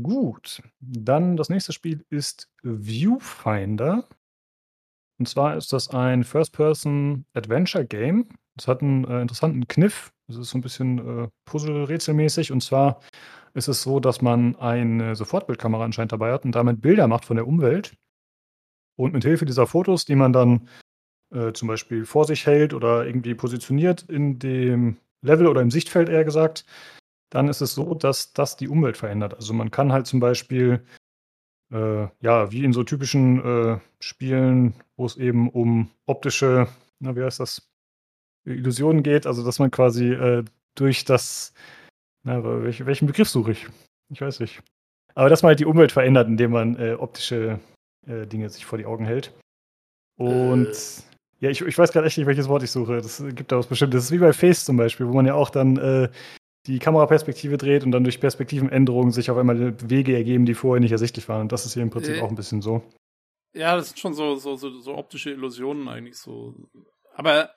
Gut, 0.00 0.62
dann 0.78 1.36
das 1.36 1.48
nächste 1.48 1.72
Spiel 1.72 2.04
ist 2.08 2.48
Viewfinder. 2.62 4.04
Und 5.18 5.28
zwar 5.28 5.56
ist 5.56 5.72
das 5.72 5.90
ein 5.90 6.22
First-Person-Adventure-Game. 6.22 8.28
Es 8.56 8.68
hat 8.68 8.80
einen 8.80 9.02
äh, 9.06 9.22
interessanten 9.22 9.66
Kniff. 9.66 10.12
Es 10.28 10.36
ist 10.36 10.50
so 10.50 10.58
ein 10.58 10.62
bisschen 10.62 11.24
äh, 11.24 11.26
Puzzle-Rätselmäßig. 11.46 12.52
Und 12.52 12.62
zwar 12.62 13.00
ist 13.54 13.66
es 13.66 13.82
so, 13.82 13.98
dass 13.98 14.22
man 14.22 14.54
eine 14.54 15.16
Sofortbildkamera 15.16 15.84
anscheinend 15.84 16.12
dabei 16.12 16.32
hat 16.32 16.44
und 16.44 16.54
damit 16.54 16.80
Bilder 16.80 17.08
macht 17.08 17.24
von 17.24 17.34
der 17.34 17.48
Umwelt. 17.48 17.96
Und 18.96 19.12
mit 19.12 19.24
Hilfe 19.24 19.44
dieser 19.44 19.66
Fotos, 19.66 20.04
die 20.04 20.16
man 20.16 20.32
dann 20.32 20.68
äh, 21.32 21.52
zum 21.52 21.68
Beispiel 21.68 22.04
vor 22.04 22.24
sich 22.24 22.46
hält 22.46 22.72
oder 22.74 23.06
irgendwie 23.06 23.34
positioniert 23.34 24.02
in 24.08 24.38
dem 24.38 24.96
Level 25.22 25.46
oder 25.46 25.60
im 25.60 25.70
Sichtfeld 25.70 26.08
eher 26.08 26.24
gesagt, 26.24 26.64
dann 27.30 27.48
ist 27.48 27.60
es 27.60 27.74
so, 27.74 27.94
dass 27.94 28.32
das 28.32 28.56
die 28.56 28.68
Umwelt 28.68 28.96
verändert. 28.96 29.34
Also 29.34 29.52
man 29.52 29.70
kann 29.70 29.92
halt 29.92 30.06
zum 30.06 30.20
Beispiel, 30.20 30.84
äh, 31.72 32.06
ja, 32.20 32.52
wie 32.52 32.64
in 32.64 32.72
so 32.72 32.84
typischen 32.84 33.44
äh, 33.44 33.80
Spielen, 34.00 34.74
wo 34.96 35.06
es 35.06 35.16
eben 35.16 35.50
um 35.50 35.90
optische, 36.06 36.68
na, 37.00 37.16
wie 37.16 37.22
heißt 37.22 37.40
das, 37.40 37.68
Illusionen 38.44 39.02
geht, 39.02 39.26
also 39.26 39.44
dass 39.44 39.58
man 39.58 39.72
quasi 39.72 40.12
äh, 40.12 40.44
durch 40.76 41.04
das, 41.04 41.52
na, 42.22 42.44
welch, 42.62 42.86
welchen 42.86 43.06
Begriff 43.06 43.28
suche 43.28 43.52
ich? 43.52 43.66
Ich 44.08 44.20
weiß 44.20 44.38
nicht. 44.40 44.62
Aber 45.14 45.28
dass 45.28 45.42
man 45.42 45.48
halt 45.48 45.60
die 45.60 45.66
Umwelt 45.66 45.90
verändert, 45.90 46.28
indem 46.28 46.52
man 46.52 46.76
äh, 46.76 46.92
optische 46.92 47.58
äh, 48.06 48.26
Dinge 48.26 48.48
sich 48.48 48.64
vor 48.64 48.78
die 48.78 48.86
Augen 48.86 49.04
hält. 49.04 49.32
Und 50.16 50.68
äh. 50.68 51.44
ja, 51.44 51.50
ich, 51.50 51.60
ich 51.60 51.78
weiß 51.78 51.92
gerade 51.92 52.06
echt 52.06 52.18
nicht, 52.18 52.26
welches 52.26 52.48
Wort 52.48 52.62
ich 52.62 52.70
suche. 52.70 52.96
Das 52.96 53.22
gibt 53.34 53.52
da 53.52 53.58
was 53.58 53.66
Bestimmtes. 53.66 53.98
Das 53.98 54.04
ist 54.06 54.12
wie 54.12 54.18
bei 54.18 54.32
Face 54.32 54.64
zum 54.64 54.76
Beispiel, 54.76 55.06
wo 55.08 55.12
man 55.12 55.26
ja 55.26 55.34
auch 55.34 55.50
dann 55.50 55.76
äh, 55.76 56.08
die 56.66 56.78
Kameraperspektive 56.78 57.58
dreht 57.58 57.84
und 57.84 57.92
dann 57.92 58.04
durch 58.04 58.20
Perspektivenänderungen 58.20 59.12
sich 59.12 59.30
auf 59.30 59.36
einmal 59.36 59.74
Wege 59.88 60.16
ergeben, 60.16 60.46
die 60.46 60.54
vorher 60.54 60.80
nicht 60.80 60.92
ersichtlich 60.92 61.28
waren. 61.28 61.42
Und 61.42 61.52
das 61.52 61.66
ist 61.66 61.74
hier 61.74 61.82
im 61.82 61.90
Prinzip 61.90 62.16
äh. 62.16 62.20
auch 62.20 62.28
ein 62.28 62.36
bisschen 62.36 62.62
so. 62.62 62.82
Ja, 63.54 63.76
das 63.76 63.88
sind 63.88 63.98
schon 63.98 64.14
so, 64.14 64.36
so, 64.36 64.56
so, 64.56 64.70
so 64.80 64.96
optische 64.96 65.30
Illusionen 65.30 65.88
eigentlich 65.88 66.18
so. 66.18 66.54
Aber 67.14 67.50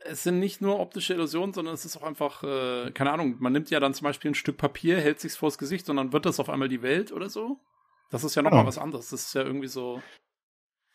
es 0.00 0.22
sind 0.22 0.38
nicht 0.38 0.60
nur 0.60 0.78
optische 0.78 1.14
Illusionen, 1.14 1.52
sondern 1.52 1.74
es 1.74 1.84
ist 1.84 1.96
auch 1.96 2.02
einfach, 2.02 2.42
äh, 2.44 2.90
keine 2.92 3.10
Ahnung, 3.12 3.36
man 3.40 3.52
nimmt 3.52 3.70
ja 3.70 3.80
dann 3.80 3.94
zum 3.94 4.04
Beispiel 4.04 4.30
ein 4.30 4.36
Stück 4.36 4.56
Papier, 4.56 5.00
hält 5.00 5.20
sich's 5.20 5.36
vors 5.36 5.58
Gesicht 5.58 5.88
und 5.90 5.96
dann 5.96 6.12
wird 6.12 6.26
das 6.26 6.38
auf 6.38 6.48
einmal 6.48 6.68
die 6.68 6.82
Welt 6.82 7.10
oder 7.10 7.28
so. 7.28 7.58
Das 8.10 8.24
ist 8.24 8.34
ja 8.34 8.42
nochmal 8.42 8.60
genau. 8.60 8.68
was 8.68 8.78
anderes. 8.78 9.10
Das 9.10 9.22
ist 9.26 9.34
ja 9.34 9.42
irgendwie 9.42 9.68
so. 9.68 10.02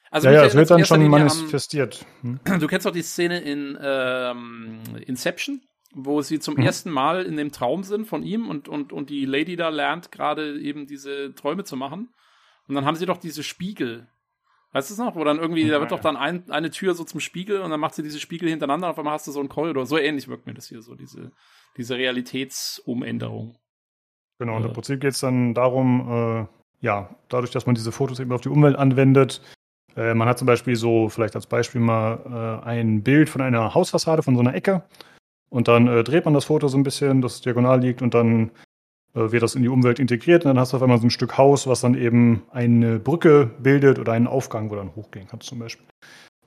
Also 0.10 0.28
ja, 0.28 0.36
ja, 0.36 0.46
es 0.46 0.56
wird 0.56 0.70
dann 0.70 0.86
schon 0.86 1.08
manifestiert. 1.08 2.06
Hm? 2.22 2.40
Du 2.60 2.68
kennst 2.68 2.86
doch 2.86 2.92
die 2.92 3.02
Szene 3.02 3.40
in 3.42 3.78
ähm, 3.82 4.82
Inception, 5.06 5.62
wo 5.94 6.22
sie 6.22 6.40
zum 6.40 6.58
hm. 6.58 6.64
ersten 6.64 6.92
Mal 6.92 7.24
in 7.24 7.38
dem 7.38 7.52
Traum 7.52 7.84
sind 7.84 8.06
von 8.06 8.24
ihm 8.24 8.48
und, 8.48 8.68
und, 8.68 8.94
und 8.94 9.10
die 9.10 9.26
Lady 9.26 9.56
da 9.56 9.70
lernt 9.70 10.12
gerade 10.12 10.60
eben 10.60 10.86
diese 10.86 11.34
Träume 11.34 11.64
zu 11.64 11.76
machen. 11.76 12.14
Und 12.68 12.76
dann 12.76 12.86
haben 12.86 12.96
sie 12.96 13.06
doch 13.06 13.18
diese 13.18 13.44
Spiegel. 13.44 14.08
Weißt 14.72 14.90
du 14.90 14.94
es 14.94 15.00
noch? 15.00 15.16
Wo 15.16 15.24
dann 15.24 15.38
irgendwie, 15.38 15.64
ja, 15.64 15.74
da 15.74 15.80
wird 15.82 15.92
doch 15.92 16.00
dann 16.00 16.18
ein, 16.18 16.50
eine 16.50 16.72
Tür 16.72 16.96
so 16.96 17.04
zum 17.04 17.20
Spiegel 17.20 17.62
und 17.62 17.70
dann 17.70 17.80
macht 17.80 17.94
sie 17.94 18.02
diese 18.02 18.20
Spiegel 18.20 18.50
hintereinander 18.50 18.88
und 18.88 18.92
auf 18.92 18.98
einmal 18.98 19.14
hast 19.14 19.28
du 19.28 19.32
so 19.32 19.40
einen 19.40 19.50
Korridor. 19.50 19.86
So 19.86 19.98
ähnlich 19.98 20.28
wirkt 20.28 20.48
mir 20.48 20.56
das 20.56 20.68
hier 20.68 20.82
so, 20.82 20.96
diese, 20.96 21.32
diese 21.78 21.96
Realitätsumänderung. 21.96 23.58
Genau, 24.40 24.58
und 24.58 24.66
im 24.66 24.74
Prinzip 24.74 25.00
geht 25.00 25.14
es 25.14 25.20
dann 25.20 25.54
darum, 25.54 26.10
äh, 26.10 26.63
ja, 26.84 27.10
dadurch, 27.30 27.52
dass 27.52 27.66
man 27.66 27.76
diese 27.76 27.94
Fotos 27.94 28.20
eben 28.20 28.34
auf 28.34 28.42
die 28.42 28.50
Umwelt 28.50 28.76
anwendet, 28.76 29.42
äh, 29.96 30.14
man 30.14 30.28
hat 30.28 30.38
zum 30.38 30.46
Beispiel 30.46 30.76
so, 30.76 31.08
vielleicht 31.10 31.36
als 31.36 31.48
Beispiel 31.48 31.80
mal 31.80 32.62
äh, 32.64 32.68
ein 32.68 33.04
Bild 33.04 33.30
von 33.30 33.42
einer 33.42 33.74
Hausfassade 33.74 34.22
von 34.22 34.36
so 34.36 34.42
einer 34.42 34.54
Ecke 34.54 34.84
und 35.50 35.70
dann 35.70 35.88
äh, 35.88 36.04
dreht 36.04 36.26
man 36.26 36.34
das 36.34 36.46
Foto 36.46 36.68
so 36.68 36.78
ein 36.78 36.84
bisschen, 36.84 37.22
dass 37.22 37.36
es 37.36 37.42
diagonal 37.42 37.80
liegt 37.80 38.02
und 38.02 38.14
dann 38.14 38.52
äh, 39.16 39.32
wird 39.32 39.44
das 39.44 39.56
in 39.56 39.62
die 39.62 39.70
Umwelt 39.70 39.98
integriert 39.98 40.44
und 40.44 40.50
dann 40.50 40.60
hast 40.60 40.74
du 40.74 40.78
auf 40.78 40.84
einmal 40.84 41.00
so 41.00 41.08
ein 41.08 41.12
Stück 41.12 41.38
Haus, 41.38 41.68
was 41.68 41.80
dann 41.80 41.96
eben 41.96 42.44
eine 42.52 43.00
Brücke 43.00 43.50
bildet 43.60 43.98
oder 43.98 44.12
einen 44.12 44.28
Aufgang, 44.28 44.70
wo 44.70 44.76
dann 44.76 44.94
hochgehen 44.94 45.28
kannst 45.30 45.48
zum 45.48 45.60
Beispiel. 45.60 45.86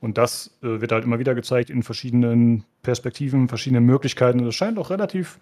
Und 0.01 0.19
das 0.19 0.59
äh, 0.63 0.83
wird 0.83 0.93
halt 0.93 1.05
immer 1.05 1.19
wieder 1.19 1.35
gezeigt 1.35 1.71
in 1.71 1.83
verschiedenen 1.83 2.65
Perspektiven, 2.83 3.49
verschiedenen 3.49 3.87
Möglichkeiten. 3.87 4.41
Und 4.41 4.47
es 4.47 4.55
scheint 4.55 4.79
auch 4.79 4.91
relativ 4.91 5.39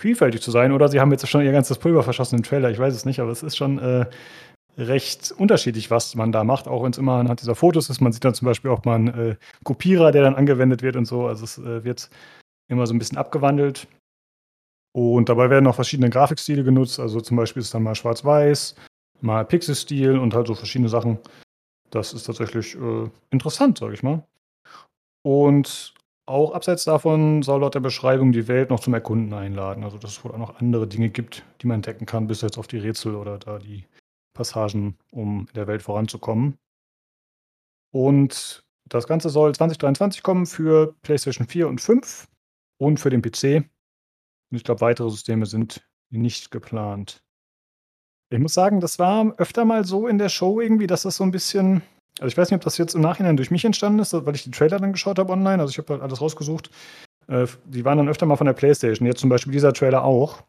vielfältig 0.00 0.40
zu 0.42 0.50
sein. 0.50 0.72
Oder 0.72 0.88
sie 0.88 1.00
haben 1.00 1.12
jetzt 1.12 1.26
schon 1.28 1.44
ihr 1.44 1.52
ganzes 1.52 1.78
Pulver 1.78 2.02
verschossen 2.02 2.38
im 2.38 2.42
Trailer, 2.42 2.70
ich 2.70 2.78
weiß 2.78 2.94
es 2.94 3.04
nicht, 3.04 3.20
aber 3.20 3.30
es 3.30 3.42
ist 3.42 3.56
schon 3.56 3.78
äh, 3.78 4.06
recht 4.78 5.32
unterschiedlich, 5.32 5.90
was 5.90 6.14
man 6.14 6.32
da 6.32 6.42
macht, 6.44 6.66
auch 6.68 6.82
wenn 6.82 6.92
es 6.92 6.98
immer 6.98 7.14
anhand 7.14 7.40
dieser 7.40 7.54
Fotos 7.54 7.90
ist. 7.90 8.00
Man 8.00 8.12
sieht 8.12 8.24
dann 8.24 8.34
zum 8.34 8.46
Beispiel 8.46 8.70
auch 8.70 8.84
mal 8.84 8.94
einen 8.94 9.08
äh, 9.08 9.36
Kopierer, 9.64 10.10
der 10.12 10.22
dann 10.22 10.34
angewendet 10.34 10.82
wird 10.82 10.96
und 10.96 11.04
so. 11.04 11.26
Also 11.26 11.44
es 11.44 11.58
äh, 11.58 11.84
wird 11.84 12.10
immer 12.68 12.86
so 12.86 12.94
ein 12.94 12.98
bisschen 12.98 13.18
abgewandelt. 13.18 13.86
Und 14.92 15.28
dabei 15.28 15.50
werden 15.50 15.66
auch 15.66 15.74
verschiedene 15.74 16.10
Grafikstile 16.10 16.64
genutzt. 16.64 16.98
Also 16.98 17.20
zum 17.20 17.36
Beispiel 17.36 17.62
ist 17.62 17.72
dann 17.74 17.82
mal 17.82 17.94
schwarz-weiß, 17.94 18.74
mal 19.20 19.44
Pixel-Stil 19.44 20.18
und 20.18 20.34
halt 20.34 20.46
so 20.46 20.54
verschiedene 20.54 20.88
Sachen. 20.88 21.18
Das 21.90 22.12
ist 22.12 22.24
tatsächlich 22.24 22.74
äh, 22.76 23.08
interessant, 23.30 23.78
sage 23.78 23.94
ich 23.94 24.02
mal. 24.02 24.24
Und 25.22 25.94
auch 26.30 26.52
abseits 26.52 26.84
davon 26.84 27.42
soll 27.42 27.60
laut 27.60 27.74
der 27.74 27.80
Beschreibung 27.80 28.32
die 28.32 28.48
Welt 28.48 28.70
noch 28.70 28.80
zum 28.80 28.94
Erkunden 28.94 29.34
einladen. 29.34 29.84
Also 29.84 29.98
dass 29.98 30.12
es 30.12 30.24
wohl 30.24 30.32
auch 30.32 30.38
noch 30.38 30.60
andere 30.60 30.86
Dinge 30.86 31.10
gibt, 31.10 31.44
die 31.60 31.66
man 31.66 31.76
entdecken 31.76 32.06
kann, 32.06 32.26
bis 32.26 32.40
jetzt 32.40 32.56
auf 32.56 32.66
die 32.66 32.78
Rätsel 32.78 33.14
oder 33.14 33.38
da 33.38 33.58
die 33.58 33.84
Passagen, 34.32 34.96
um 35.10 35.40
in 35.48 35.54
der 35.54 35.66
Welt 35.66 35.82
voranzukommen. 35.82 36.56
Und 37.92 38.64
das 38.88 39.06
Ganze 39.06 39.28
soll 39.28 39.54
2023 39.54 40.22
kommen 40.22 40.46
für 40.46 40.94
PlayStation 41.02 41.46
4 41.46 41.68
und 41.68 41.80
5 41.80 42.28
und 42.78 42.98
für 42.98 43.10
den 43.10 43.22
PC. 43.22 43.68
Und 44.50 44.56
ich 44.56 44.64
glaube, 44.64 44.80
weitere 44.80 45.10
Systeme 45.10 45.46
sind 45.46 45.86
nicht 46.10 46.50
geplant. 46.50 47.22
Ich 48.32 48.38
muss 48.38 48.54
sagen, 48.54 48.80
das 48.80 48.98
war 48.98 49.34
öfter 49.38 49.64
mal 49.64 49.84
so 49.84 50.06
in 50.06 50.18
der 50.18 50.28
Show 50.28 50.60
irgendwie, 50.60 50.86
dass 50.86 51.02
das 51.02 51.16
so 51.16 51.24
ein 51.24 51.32
bisschen. 51.32 51.82
Also 52.18 52.32
ich 52.32 52.36
weiß 52.36 52.50
nicht, 52.50 52.56
ob 52.56 52.64
das 52.64 52.78
jetzt 52.78 52.94
im 52.94 53.00
Nachhinein 53.00 53.36
durch 53.36 53.50
mich 53.50 53.64
entstanden 53.64 54.00
ist, 54.00 54.12
weil 54.12 54.34
ich 54.34 54.44
die 54.44 54.50
Trailer 54.50 54.78
dann 54.78 54.92
geschaut 54.92 55.18
habe 55.18 55.32
online. 55.32 55.60
Also 55.60 55.70
ich 55.70 55.78
habe 55.78 55.92
halt 55.94 56.02
alles 56.02 56.20
rausgesucht. 56.20 56.70
Äh, 57.28 57.46
die 57.64 57.84
waren 57.84 57.98
dann 57.98 58.08
öfter 58.08 58.26
mal 58.26 58.36
von 58.36 58.46
der 58.46 58.52
PlayStation. 58.52 59.06
Jetzt 59.06 59.20
zum 59.20 59.30
Beispiel 59.30 59.52
dieser 59.52 59.72
Trailer 59.72 60.04
auch. 60.04 60.42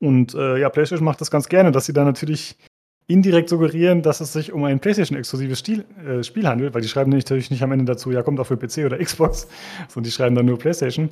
Und 0.00 0.34
äh, 0.34 0.58
ja, 0.58 0.68
PlayStation 0.68 1.04
macht 1.04 1.20
das 1.20 1.30
ganz 1.30 1.48
gerne, 1.48 1.72
dass 1.72 1.86
sie 1.86 1.92
dann 1.92 2.06
natürlich 2.06 2.56
indirekt 3.06 3.48
suggerieren, 3.48 4.02
dass 4.02 4.20
es 4.20 4.32
sich 4.32 4.52
um 4.52 4.64
ein 4.64 4.80
PlayStation-exklusives 4.80 5.62
äh, 5.68 6.24
Spiel 6.24 6.48
handelt, 6.48 6.74
weil 6.74 6.82
die 6.82 6.88
schreiben 6.88 7.10
natürlich 7.10 7.50
nicht 7.50 7.62
am 7.62 7.72
Ende 7.72 7.84
dazu, 7.84 8.10
ja, 8.10 8.22
kommt 8.22 8.40
auch 8.40 8.46
für 8.46 8.56
PC 8.56 8.78
oder 8.78 8.98
Xbox, 9.04 9.48
sondern 9.88 10.04
die 10.04 10.10
schreiben 10.10 10.34
dann 10.34 10.46
nur 10.46 10.58
PlayStation. 10.58 11.10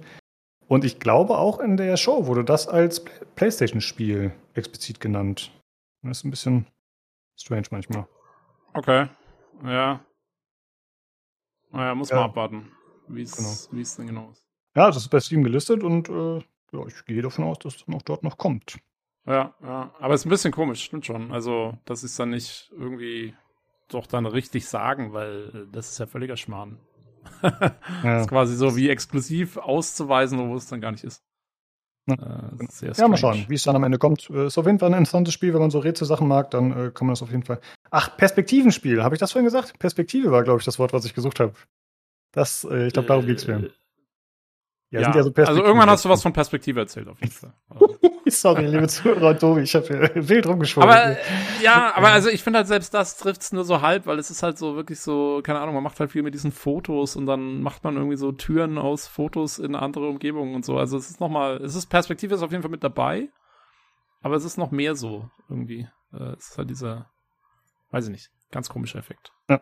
Und 0.66 0.84
ich 0.84 1.00
glaube, 1.00 1.36
auch 1.38 1.58
in 1.58 1.76
der 1.76 1.96
Show 1.96 2.26
wurde 2.26 2.44
das 2.44 2.68
als 2.68 3.04
PlayStation-Spiel 3.34 4.32
explizit 4.54 5.00
genannt. 5.00 5.50
Das 6.02 6.18
ist 6.18 6.24
ein 6.24 6.30
bisschen 6.30 6.66
strange 7.36 7.66
manchmal. 7.70 8.06
Okay. 8.74 9.08
Ja. 9.64 10.04
Naja, 11.72 11.94
muss 11.94 12.10
ja. 12.10 12.16
man 12.16 12.24
abwarten, 12.26 12.72
wie 13.08 13.22
es 13.22 13.36
genau. 13.36 13.84
denn 13.98 14.06
genau 14.06 14.30
ist. 14.30 14.44
Ja, 14.74 14.86
das 14.86 14.98
ist 14.98 15.08
bei 15.08 15.20
Steam 15.20 15.42
gelistet 15.42 15.82
und 15.82 16.08
äh, 16.08 16.38
ja, 16.72 16.86
ich 16.86 17.04
gehe 17.04 17.22
davon 17.22 17.44
aus, 17.44 17.58
dass 17.58 17.76
es 17.76 17.84
dann 17.84 17.94
auch 17.94 18.02
dort 18.02 18.22
noch 18.22 18.38
kommt. 18.38 18.78
Ja, 19.26 19.54
ja. 19.62 19.94
Aber 19.98 20.14
es 20.14 20.22
ist 20.22 20.26
ein 20.26 20.30
bisschen 20.30 20.52
komisch, 20.52 20.82
stimmt 20.82 21.06
schon. 21.06 21.32
Also, 21.32 21.76
dass 21.84 22.00
sie 22.00 22.06
es 22.06 22.16
dann 22.16 22.30
nicht 22.30 22.70
irgendwie 22.72 23.34
doch 23.88 24.06
dann 24.06 24.26
richtig 24.26 24.68
sagen, 24.68 25.12
weil 25.12 25.50
äh, 25.54 25.72
das 25.72 25.90
ist 25.90 25.98
ja 25.98 26.06
völliger 26.06 26.36
Schmarrn. 26.36 26.78
ja. 27.42 27.50
Das 28.02 28.22
ist 28.22 28.28
quasi 28.28 28.56
so 28.56 28.76
wie 28.76 28.88
exklusiv 28.88 29.56
auszuweisen, 29.56 30.38
wo 30.38 30.54
es 30.54 30.68
dann 30.68 30.80
gar 30.80 30.92
nicht 30.92 31.04
ist. 31.04 31.22
Ja, 32.18 32.88
äh, 32.88 32.92
ja 32.92 33.08
mal 33.08 33.16
schauen, 33.16 33.44
wie 33.48 33.54
es 33.54 33.62
dann 33.62 33.76
am 33.76 33.84
Ende 33.84 33.98
kommt. 33.98 34.30
Äh, 34.30 34.46
ist 34.46 34.58
auf 34.58 34.66
jeden 34.66 34.78
Fall 34.78 34.90
ein 34.90 34.98
interessantes 34.98 35.34
Spiel, 35.34 35.52
wenn 35.52 35.60
man 35.60 35.70
so 35.70 35.78
Rätselsachen 35.78 36.26
mag, 36.26 36.50
dann 36.50 36.70
äh, 36.70 36.90
kann 36.90 37.06
man 37.06 37.12
das 37.12 37.22
auf 37.22 37.30
jeden 37.30 37.42
Fall. 37.42 37.60
Ach, 37.90 38.16
Perspektivenspiel, 38.16 39.02
habe 39.02 39.14
ich 39.14 39.18
das 39.18 39.32
vorhin 39.32 39.46
gesagt? 39.46 39.78
Perspektive 39.78 40.30
war, 40.30 40.42
glaube 40.42 40.60
ich, 40.60 40.64
das 40.64 40.78
Wort, 40.78 40.92
was 40.92 41.04
ich 41.04 41.14
gesucht 41.14 41.40
habe. 41.40 41.52
Das, 42.32 42.64
äh, 42.64 42.86
ich 42.86 42.92
glaube, 42.92 43.08
darum 43.08 43.26
geht 43.26 43.38
es 43.38 43.46
mir. 43.46 43.70
Ja, 44.90 45.00
ja, 45.00 45.14
ja 45.14 45.22
so 45.22 45.32
also 45.34 45.62
irgendwann 45.62 45.88
hast 45.88 46.04
du 46.04 46.08
was 46.08 46.22
von 46.22 46.32
Perspektive 46.32 46.80
erzählt, 46.80 47.08
auf 47.08 47.20
jeden 47.20 47.32
Fall. 47.32 47.52
Sorry, 48.40 48.66
liebe 48.66 48.88
Zuhörer, 48.88 49.38
Tobi, 49.38 49.62
ich 49.62 49.74
habe 49.74 50.10
wild 50.14 50.46
rumgeschwommen. 50.46 50.88
Aber 50.88 51.16
ja, 51.62 51.92
aber 51.94 52.08
also 52.08 52.28
ich 52.28 52.42
finde 52.42 52.58
halt 52.58 52.68
selbst 52.68 52.94
das 52.94 53.16
trifft's 53.16 53.52
nur 53.52 53.64
so 53.64 53.82
halb, 53.82 54.06
weil 54.06 54.18
es 54.18 54.30
ist 54.30 54.42
halt 54.42 54.58
so 54.58 54.76
wirklich 54.76 55.00
so, 55.00 55.40
keine 55.42 55.60
Ahnung, 55.60 55.74
man 55.74 55.84
macht 55.84 56.00
halt 56.00 56.10
viel 56.10 56.22
mit 56.22 56.34
diesen 56.34 56.52
Fotos 56.52 57.16
und 57.16 57.26
dann 57.26 57.62
macht 57.62 57.84
man 57.84 57.96
irgendwie 57.96 58.16
so 58.16 58.32
Türen 58.32 58.78
aus 58.78 59.06
Fotos 59.06 59.58
in 59.58 59.74
andere 59.74 60.08
Umgebungen 60.08 60.54
und 60.54 60.64
so. 60.64 60.78
Also 60.78 60.96
es 60.96 61.10
ist 61.10 61.20
nochmal, 61.20 61.56
es 61.62 61.74
ist 61.74 61.86
Perspektive 61.86 62.34
ist 62.34 62.42
auf 62.42 62.50
jeden 62.50 62.62
Fall 62.62 62.70
mit 62.70 62.84
dabei, 62.84 63.28
aber 64.22 64.36
es 64.36 64.44
ist 64.44 64.56
noch 64.56 64.70
mehr 64.70 64.94
so 64.94 65.30
irgendwie. 65.48 65.88
Äh, 66.12 66.34
es 66.38 66.50
ist 66.50 66.58
halt 66.58 66.70
dieser, 66.70 67.10
weiß 67.90 68.06
ich 68.06 68.12
nicht, 68.12 68.30
ganz 68.50 68.68
komischer 68.68 68.98
Effekt. 68.98 69.32
Ja. 69.48 69.60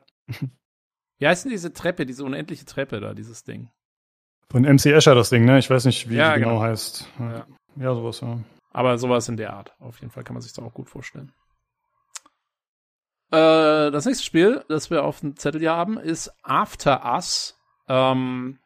Wie 1.19 1.27
heißt 1.27 1.45
denn 1.45 1.53
diese 1.53 1.73
Treppe, 1.73 2.07
diese 2.07 2.25
unendliche 2.25 2.65
Treppe 2.65 3.01
da, 3.01 3.15
dieses 3.15 3.45
Ding? 3.45 3.71
Von 4.51 4.63
MC 4.63 4.87
Escher 4.87 5.15
das 5.15 5.31
Ding, 5.31 5.45
ne? 5.45 5.59
Ich 5.59 5.69
weiß 5.69 5.85
nicht, 5.85 6.09
wie 6.09 6.17
ja, 6.17 6.37
genau, 6.37 6.49
genau 6.51 6.63
heißt. 6.63 7.07
Ja. 7.19 7.47
ja, 7.77 7.95
sowas, 7.95 8.21
ja. 8.21 8.39
Aber 8.71 8.99
sowas 8.99 9.29
in 9.29 9.37
der 9.37 9.53
Art. 9.53 9.75
Auf 9.81 10.01
jeden 10.01 10.11
Fall 10.11 10.25
kann 10.25 10.35
man 10.35 10.43
sich 10.43 10.53
das 10.53 10.65
auch 10.65 10.75
gut 10.75 10.89
vorstellen. 10.89 11.33
Äh, 13.31 13.91
das 13.91 14.07
nächste 14.07 14.25
Spiel, 14.25 14.65
das 14.69 14.91
wir 14.91 15.05
auf 15.05 15.21
dem 15.21 15.37
Zettel 15.37 15.61
hier 15.61 15.73
haben, 15.73 15.99
ist 15.99 16.33
After 16.43 17.05
Us. 17.15 17.59
Ähm, 17.89 18.59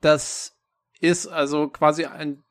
das 0.00 0.56
ist 1.00 1.26
also 1.26 1.68
quasi 1.68 2.04
ein. 2.04 2.44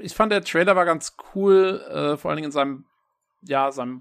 Ich 0.00 0.14
fand 0.14 0.32
der 0.32 0.42
Trailer 0.42 0.76
war 0.76 0.84
ganz 0.84 1.16
cool, 1.34 1.80
äh, 1.88 2.16
vor 2.16 2.30
allen 2.30 2.36
Dingen 2.36 2.46
in 2.46 2.52
seinem, 2.52 2.84
ja, 3.42 3.70
seinem 3.70 4.00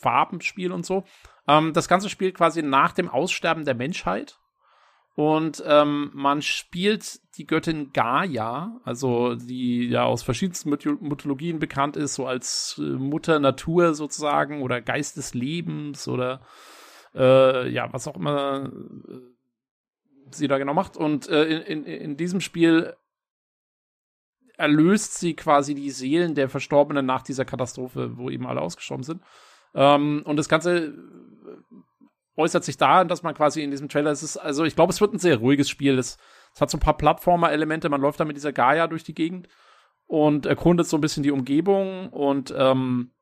Farbenspiel 0.00 0.72
und 0.72 0.84
so. 0.84 1.04
Ähm, 1.46 1.72
das 1.72 1.88
Ganze 1.88 2.08
spielt 2.08 2.36
quasi 2.36 2.62
nach 2.62 2.92
dem 2.92 3.08
Aussterben 3.08 3.64
der 3.64 3.74
Menschheit. 3.74 4.38
Und 5.16 5.64
ähm, 5.66 6.10
man 6.12 6.42
spielt 6.42 7.20
die 7.38 7.46
Göttin 7.46 7.90
Gaia, 7.94 8.78
also 8.84 9.34
die 9.34 9.88
ja 9.88 10.04
aus 10.04 10.22
verschiedensten 10.22 10.68
Mythologien 10.68 11.58
bekannt 11.58 11.96
ist, 11.96 12.16
so 12.16 12.26
als 12.26 12.78
äh, 12.78 12.82
Mutter 12.82 13.40
Natur 13.40 13.94
sozusagen 13.94 14.60
oder 14.60 14.82
Geist 14.82 15.16
des 15.16 15.32
Lebens 15.32 16.06
oder 16.06 16.42
äh, 17.14 17.66
ja, 17.70 17.90
was 17.94 18.06
auch 18.06 18.16
immer 18.16 18.70
äh, 19.08 19.20
sie 20.32 20.48
da 20.48 20.58
genau 20.58 20.74
macht. 20.74 20.98
Und 20.98 21.30
äh, 21.30 21.44
in, 21.44 21.84
in, 21.84 21.84
in 21.84 22.16
diesem 22.18 22.42
Spiel 22.42 22.94
erlöst 24.58 25.14
sie 25.18 25.34
quasi 25.34 25.74
die 25.74 25.90
Seelen 25.90 26.34
der 26.34 26.50
Verstorbenen 26.50 27.06
nach 27.06 27.22
dieser 27.22 27.46
Katastrophe, 27.46 28.18
wo 28.18 28.28
eben 28.28 28.46
alle 28.46 28.60
ausgestorben 28.60 29.02
sind. 29.02 29.22
Ähm, 29.74 30.22
und 30.26 30.36
das 30.36 30.50
Ganze 30.50 30.94
äußert 32.36 32.64
sich 32.64 32.76
darin, 32.76 33.08
dass 33.08 33.22
man 33.22 33.34
quasi 33.34 33.62
in 33.62 33.70
diesem 33.70 33.88
Trailer, 33.88 34.10
es 34.10 34.22
ist, 34.22 34.36
also 34.36 34.64
ich 34.64 34.76
glaube, 34.76 34.92
es 34.92 35.00
wird 35.00 35.14
ein 35.14 35.18
sehr 35.18 35.38
ruhiges 35.38 35.68
Spiel. 35.68 35.98
Es, 35.98 36.18
es 36.54 36.60
hat 36.60 36.70
so 36.70 36.76
ein 36.76 36.80
paar 36.80 36.96
Plattformer-Elemente, 36.96 37.88
man 37.88 38.00
läuft 38.00 38.20
da 38.20 38.24
mit 38.24 38.36
dieser 38.36 38.52
Gaia 38.52 38.86
durch 38.86 39.04
die 39.04 39.14
Gegend 39.14 39.48
und 40.06 40.46
erkundet 40.46 40.86
so 40.86 40.96
ein 40.96 41.00
bisschen 41.00 41.22
die 41.22 41.30
Umgebung 41.30 42.10
und 42.10 42.54
ähm, 42.56 43.12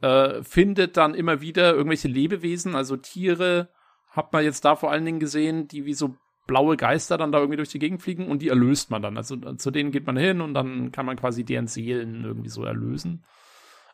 äh, 0.00 0.42
findet 0.42 0.96
dann 0.96 1.14
immer 1.14 1.40
wieder 1.40 1.74
irgendwelche 1.74 2.08
Lebewesen, 2.08 2.74
also 2.74 2.96
Tiere, 2.96 3.68
hat 4.10 4.32
man 4.32 4.44
jetzt 4.44 4.64
da 4.64 4.76
vor 4.76 4.90
allen 4.90 5.04
Dingen 5.04 5.20
gesehen, 5.20 5.68
die 5.68 5.84
wie 5.84 5.94
so 5.94 6.16
blaue 6.46 6.76
Geister 6.76 7.16
dann 7.16 7.32
da 7.32 7.38
irgendwie 7.38 7.56
durch 7.56 7.70
die 7.70 7.78
Gegend 7.78 8.02
fliegen 8.02 8.26
und 8.26 8.42
die 8.42 8.48
erlöst 8.48 8.90
man 8.90 9.00
dann. 9.00 9.16
Also 9.16 9.36
zu 9.36 9.70
denen 9.70 9.90
geht 9.90 10.06
man 10.06 10.16
hin 10.16 10.40
und 10.40 10.54
dann 10.54 10.92
kann 10.92 11.06
man 11.06 11.16
quasi 11.16 11.44
deren 11.44 11.66
Seelen 11.66 12.24
irgendwie 12.24 12.48
so 12.50 12.64
erlösen. 12.64 13.24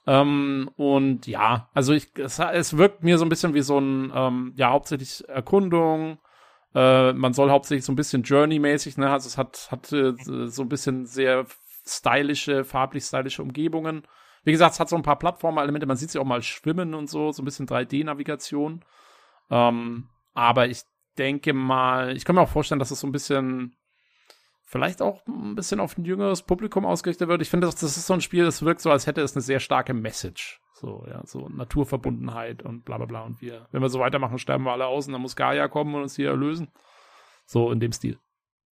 Ähm, 0.08 0.70
und 0.76 1.26
ja, 1.26 1.68
also 1.74 1.92
ich, 1.92 2.08
es, 2.16 2.38
es, 2.38 2.78
wirkt 2.78 3.04
mir 3.04 3.18
so 3.18 3.26
ein 3.26 3.28
bisschen 3.28 3.52
wie 3.52 3.60
so 3.60 3.78
ein, 3.78 4.10
ähm, 4.14 4.54
ja, 4.56 4.70
hauptsächlich 4.70 5.28
Erkundung. 5.28 6.18
Äh, 6.74 7.12
man 7.12 7.34
soll 7.34 7.50
hauptsächlich 7.50 7.84
so 7.84 7.92
ein 7.92 7.96
bisschen 7.96 8.22
Journey-mäßig, 8.22 8.96
ne? 8.96 9.10
Also 9.10 9.26
es 9.26 9.36
hat, 9.36 9.68
hat 9.70 9.92
äh, 9.92 10.14
so 10.46 10.62
ein 10.62 10.68
bisschen 10.70 11.04
sehr 11.04 11.44
stylische, 11.86 12.64
farblich 12.64 13.04
stylische 13.04 13.42
Umgebungen. 13.42 14.02
Wie 14.44 14.52
gesagt, 14.52 14.72
es 14.72 14.80
hat 14.80 14.88
so 14.88 14.96
ein 14.96 15.02
paar 15.02 15.18
Plattformer-Elemente, 15.18 15.86
man 15.86 15.98
sieht 15.98 16.10
sie 16.10 16.18
auch 16.18 16.24
mal 16.24 16.40
schwimmen 16.42 16.94
und 16.94 17.10
so, 17.10 17.30
so 17.32 17.42
ein 17.42 17.44
bisschen 17.44 17.66
3D-Navigation. 17.66 18.82
Ähm, 19.50 20.08
aber 20.32 20.68
ich 20.68 20.84
denke 21.18 21.52
mal, 21.52 22.16
ich 22.16 22.24
kann 22.24 22.34
mir 22.34 22.42
auch 22.42 22.48
vorstellen, 22.48 22.78
dass 22.78 22.90
es 22.90 23.00
so 23.00 23.06
ein 23.06 23.12
bisschen 23.12 23.76
vielleicht 24.68 25.00
auch 25.00 25.26
ein 25.26 25.54
bisschen 25.54 25.80
auf 25.80 25.96
ein 25.96 26.04
jüngeres 26.04 26.42
Publikum 26.42 26.84
ausgerichtet 26.84 27.26
wird. 27.26 27.40
Ich 27.40 27.48
finde, 27.48 27.66
das, 27.66 27.82
ist 27.82 28.06
so 28.06 28.12
ein 28.12 28.20
Spiel, 28.20 28.44
das 28.44 28.62
wirkt 28.62 28.82
so, 28.82 28.90
als 28.90 29.06
hätte 29.06 29.22
es 29.22 29.34
eine 29.34 29.40
sehr 29.40 29.60
starke 29.60 29.94
Message. 29.94 30.60
So, 30.74 31.04
ja, 31.08 31.22
so 31.24 31.48
Naturverbundenheit 31.48 32.62
und 32.62 32.84
bla 32.84 32.98
bla 32.98 33.06
bla. 33.06 33.22
Und 33.22 33.40
wir, 33.40 33.66
wenn 33.72 33.80
wir 33.80 33.88
so 33.88 33.98
weitermachen, 33.98 34.38
sterben 34.38 34.64
wir 34.64 34.72
alle 34.72 34.86
aus 34.86 35.06
und 35.06 35.14
dann 35.14 35.22
muss 35.22 35.36
Gaia 35.36 35.68
kommen 35.68 35.94
und 35.94 36.02
uns 36.02 36.16
hier 36.16 36.28
erlösen. 36.28 36.68
So 37.46 37.72
in 37.72 37.80
dem 37.80 37.92
Stil. 37.92 38.18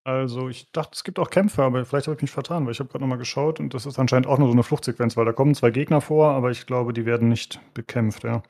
Also 0.04 0.48
ich 0.48 0.70
dachte, 0.70 0.92
es 0.94 1.04
gibt 1.04 1.18
auch 1.18 1.28
Kämpfe, 1.28 1.62
aber 1.62 1.84
vielleicht 1.84 2.06
habe 2.06 2.16
ich 2.16 2.22
mich 2.22 2.30
vertan, 2.30 2.64
weil 2.64 2.72
ich 2.72 2.78
habe 2.78 2.88
gerade 2.88 3.02
nochmal 3.02 3.18
geschaut 3.18 3.60
und 3.60 3.74
das 3.74 3.84
ist 3.84 3.98
anscheinend 3.98 4.28
auch 4.28 4.38
nur 4.38 4.48
so 4.48 4.52
eine 4.52 4.62
Fluchtsequenz, 4.62 5.16
weil 5.16 5.26
da 5.26 5.32
kommen 5.32 5.54
zwei 5.54 5.70
Gegner 5.70 6.00
vor, 6.00 6.28
aber 6.30 6.50
ich 6.50 6.66
glaube, 6.66 6.92
die 6.92 7.04
werden 7.04 7.28
nicht 7.28 7.60
bekämpft, 7.74 8.24
ja. 8.24 8.42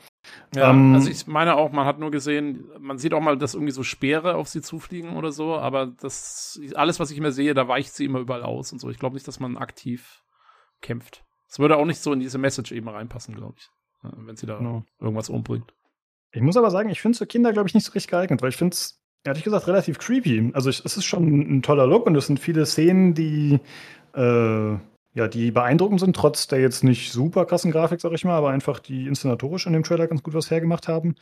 Ja, 0.55 0.71
ähm, 0.71 0.95
also 0.95 1.11
ich 1.11 1.27
meine 1.27 1.57
auch, 1.57 1.73
man 1.73 1.87
hat 1.87 1.99
nur 1.99 2.11
gesehen, 2.11 2.69
man 2.79 2.99
sieht 2.99 3.15
auch 3.15 3.21
mal, 3.21 3.39
dass 3.39 3.55
irgendwie 3.55 3.73
so 3.73 3.83
Speere 3.83 4.35
auf 4.35 4.49
sie 4.49 4.61
zufliegen 4.61 5.17
oder 5.17 5.33
so, 5.33 5.57
aber 5.57 5.87
das, 5.87 6.61
alles, 6.75 7.01
was 7.01 7.11
ich 7.11 7.19
immer 7.19 7.33
sehe, 7.33 7.55
da 7.55 7.69
weicht 7.69 7.95
sie 7.95 8.05
immer 8.05 8.19
überall 8.19 8.43
aus 8.43 8.73
und 8.73 8.81
so. 8.81 8.91
Ich 8.91 8.99
glaube 8.99 9.15
nicht, 9.15 9.27
dass 9.27 9.41
man 9.41 9.57
aktiv 9.57 10.23
kämpft. 10.81 11.25
Es 11.49 11.59
würde 11.59 11.77
auch 11.77 11.87
nicht 11.87 12.01
so 12.01 12.13
in 12.13 12.21
diese 12.21 12.39
Message 12.39 12.73
eben 12.73 12.89
reinpassen, 12.89 13.35
glaube 13.35 13.57
ich, 13.59 13.69
wenn 14.03 14.37
sie 14.37 14.47
da 14.47 14.59
genau. 14.59 14.85
irgendwas 15.01 15.29
umbringt. 15.29 15.73
Ich 16.33 16.43
muss 16.43 16.57
aber 16.57 16.71
sagen, 16.71 16.91
ich 16.91 17.01
finde 17.01 17.15
es 17.15 17.19
für 17.19 17.27
Kinder, 17.27 17.53
glaube 17.53 17.69
ich, 17.69 17.75
nicht 17.75 17.85
so 17.85 17.93
richtig 17.93 18.11
geeignet, 18.11 18.41
weil 18.41 18.51
ich 18.51 18.57
finde 18.57 18.75
es 18.75 19.03
ehrlich 19.25 19.43
gesagt 19.43 19.67
relativ 19.67 19.99
creepy. 19.99 20.53
Also 20.55 20.71
ich, 20.71 20.85
es 20.85 20.97
ist 20.97 21.05
schon 21.05 21.57
ein 21.57 21.63
toller 21.63 21.87
Look 21.87 22.07
und 22.07 22.15
es 22.15 22.27
sind 22.27 22.39
viele 22.39 22.67
Szenen, 22.67 23.15
die 23.15 23.59
äh, 24.15 24.77
ja, 25.15 25.29
die 25.29 25.51
beeindruckend 25.51 26.01
sind, 26.01 26.15
trotz 26.15 26.47
der 26.47 26.61
jetzt 26.61 26.85
nicht 26.85 27.13
super 27.13 27.45
krassen 27.45 27.73
Grafik, 27.73 28.01
sag 28.01 28.13
ich 28.13 28.25
mal, 28.25 28.37
aber 28.37 28.51
einfach 28.51 28.79
die 28.79 29.07
inszenatorisch 29.07 29.67
in 29.67 29.73
dem 29.73 29.83
Trailer 29.83 30.07
ganz 30.07 30.23
gut 30.23 30.35
was 30.35 30.51
hergemacht 30.51 30.89
haben. 30.89 31.17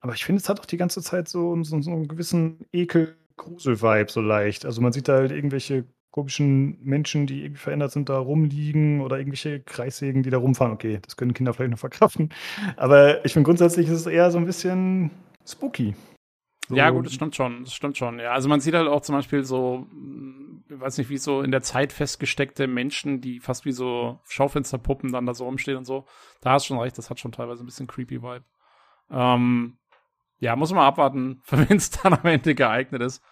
Aber 0.00 0.14
ich 0.14 0.24
finde, 0.24 0.40
es 0.40 0.48
hat 0.48 0.60
auch 0.60 0.66
die 0.66 0.76
ganze 0.76 1.02
Zeit 1.02 1.28
so, 1.28 1.60
so, 1.64 1.80
so 1.80 1.90
einen 1.90 2.06
gewissen 2.06 2.64
Ekel-Grusel-Vibe 2.72 4.10
so 4.10 4.20
leicht. 4.20 4.64
Also 4.64 4.80
man 4.80 4.92
sieht 4.92 5.08
da 5.08 5.14
halt 5.14 5.32
irgendwelche 5.32 5.84
komischen 6.12 6.78
Menschen, 6.82 7.26
die 7.26 7.42
irgendwie 7.42 7.60
verändert 7.60 7.92
sind, 7.92 8.08
da 8.08 8.18
rumliegen 8.18 9.00
oder 9.00 9.18
irgendwelche 9.18 9.60
Kreissägen, 9.60 10.22
die 10.22 10.30
da 10.30 10.38
rumfahren. 10.38 10.72
Okay, 10.72 11.00
das 11.02 11.16
können 11.16 11.34
Kinder 11.34 11.52
vielleicht 11.52 11.72
noch 11.72 11.78
verkraften. 11.78 12.30
Aber 12.76 13.24
ich 13.24 13.32
finde 13.32 13.46
grundsätzlich 13.46 13.88
ist 13.88 14.00
es 14.00 14.06
eher 14.06 14.30
so 14.30 14.38
ein 14.38 14.46
bisschen 14.46 15.10
spooky. 15.46 15.94
Ja, 16.70 16.90
gut, 16.90 17.06
das 17.06 17.14
stimmt 17.14 17.34
schon, 17.34 17.64
das 17.64 17.72
stimmt 17.72 17.96
schon. 17.96 18.18
Ja, 18.18 18.32
also 18.32 18.48
man 18.48 18.60
sieht 18.60 18.74
halt 18.74 18.88
auch 18.88 19.00
zum 19.00 19.14
Beispiel 19.14 19.44
so, 19.44 19.86
ich 20.68 20.80
weiß 20.80 20.98
nicht, 20.98 21.08
wie 21.08 21.16
so 21.16 21.42
in 21.42 21.50
der 21.50 21.62
Zeit 21.62 21.92
festgesteckte 21.92 22.66
Menschen, 22.66 23.20
die 23.20 23.40
fast 23.40 23.64
wie 23.64 23.72
so 23.72 24.20
Schaufensterpuppen 24.28 25.12
dann 25.12 25.26
da 25.26 25.34
so 25.34 25.44
rumstehen 25.44 25.78
und 25.78 25.84
so. 25.84 26.06
Da 26.40 26.52
hast 26.52 26.64
du 26.64 26.68
schon 26.68 26.78
recht, 26.78 26.98
das 26.98 27.10
hat 27.10 27.20
schon 27.20 27.32
teilweise 27.32 27.64
ein 27.64 27.66
bisschen 27.66 27.86
creepy 27.86 28.22
Vibe. 28.22 28.44
Ähm, 29.10 29.78
ja, 30.38 30.56
muss 30.56 30.72
man 30.72 30.84
abwarten, 30.84 31.40
für 31.44 31.68
wen 31.68 31.76
es 31.76 31.90
dann 31.90 32.14
am 32.14 32.24
Ende 32.24 32.54
geeignet 32.54 33.02
ist. 33.02 33.22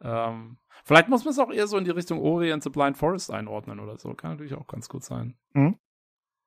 Ähm, 0.00 0.58
vielleicht 0.84 1.08
muss 1.08 1.24
man 1.24 1.32
es 1.32 1.38
auch 1.38 1.50
eher 1.50 1.66
so 1.66 1.76
in 1.76 1.84
die 1.84 1.90
Richtung 1.90 2.20
Ori 2.20 2.52
and 2.52 2.62
the 2.62 2.70
Blind 2.70 2.96
Forest 2.96 3.30
einordnen 3.30 3.80
oder 3.80 3.98
so. 3.98 4.14
Kann 4.14 4.32
natürlich 4.32 4.54
auch 4.54 4.66
ganz 4.66 4.88
gut 4.88 5.04
sein. 5.04 5.36
Mhm. 5.52 5.78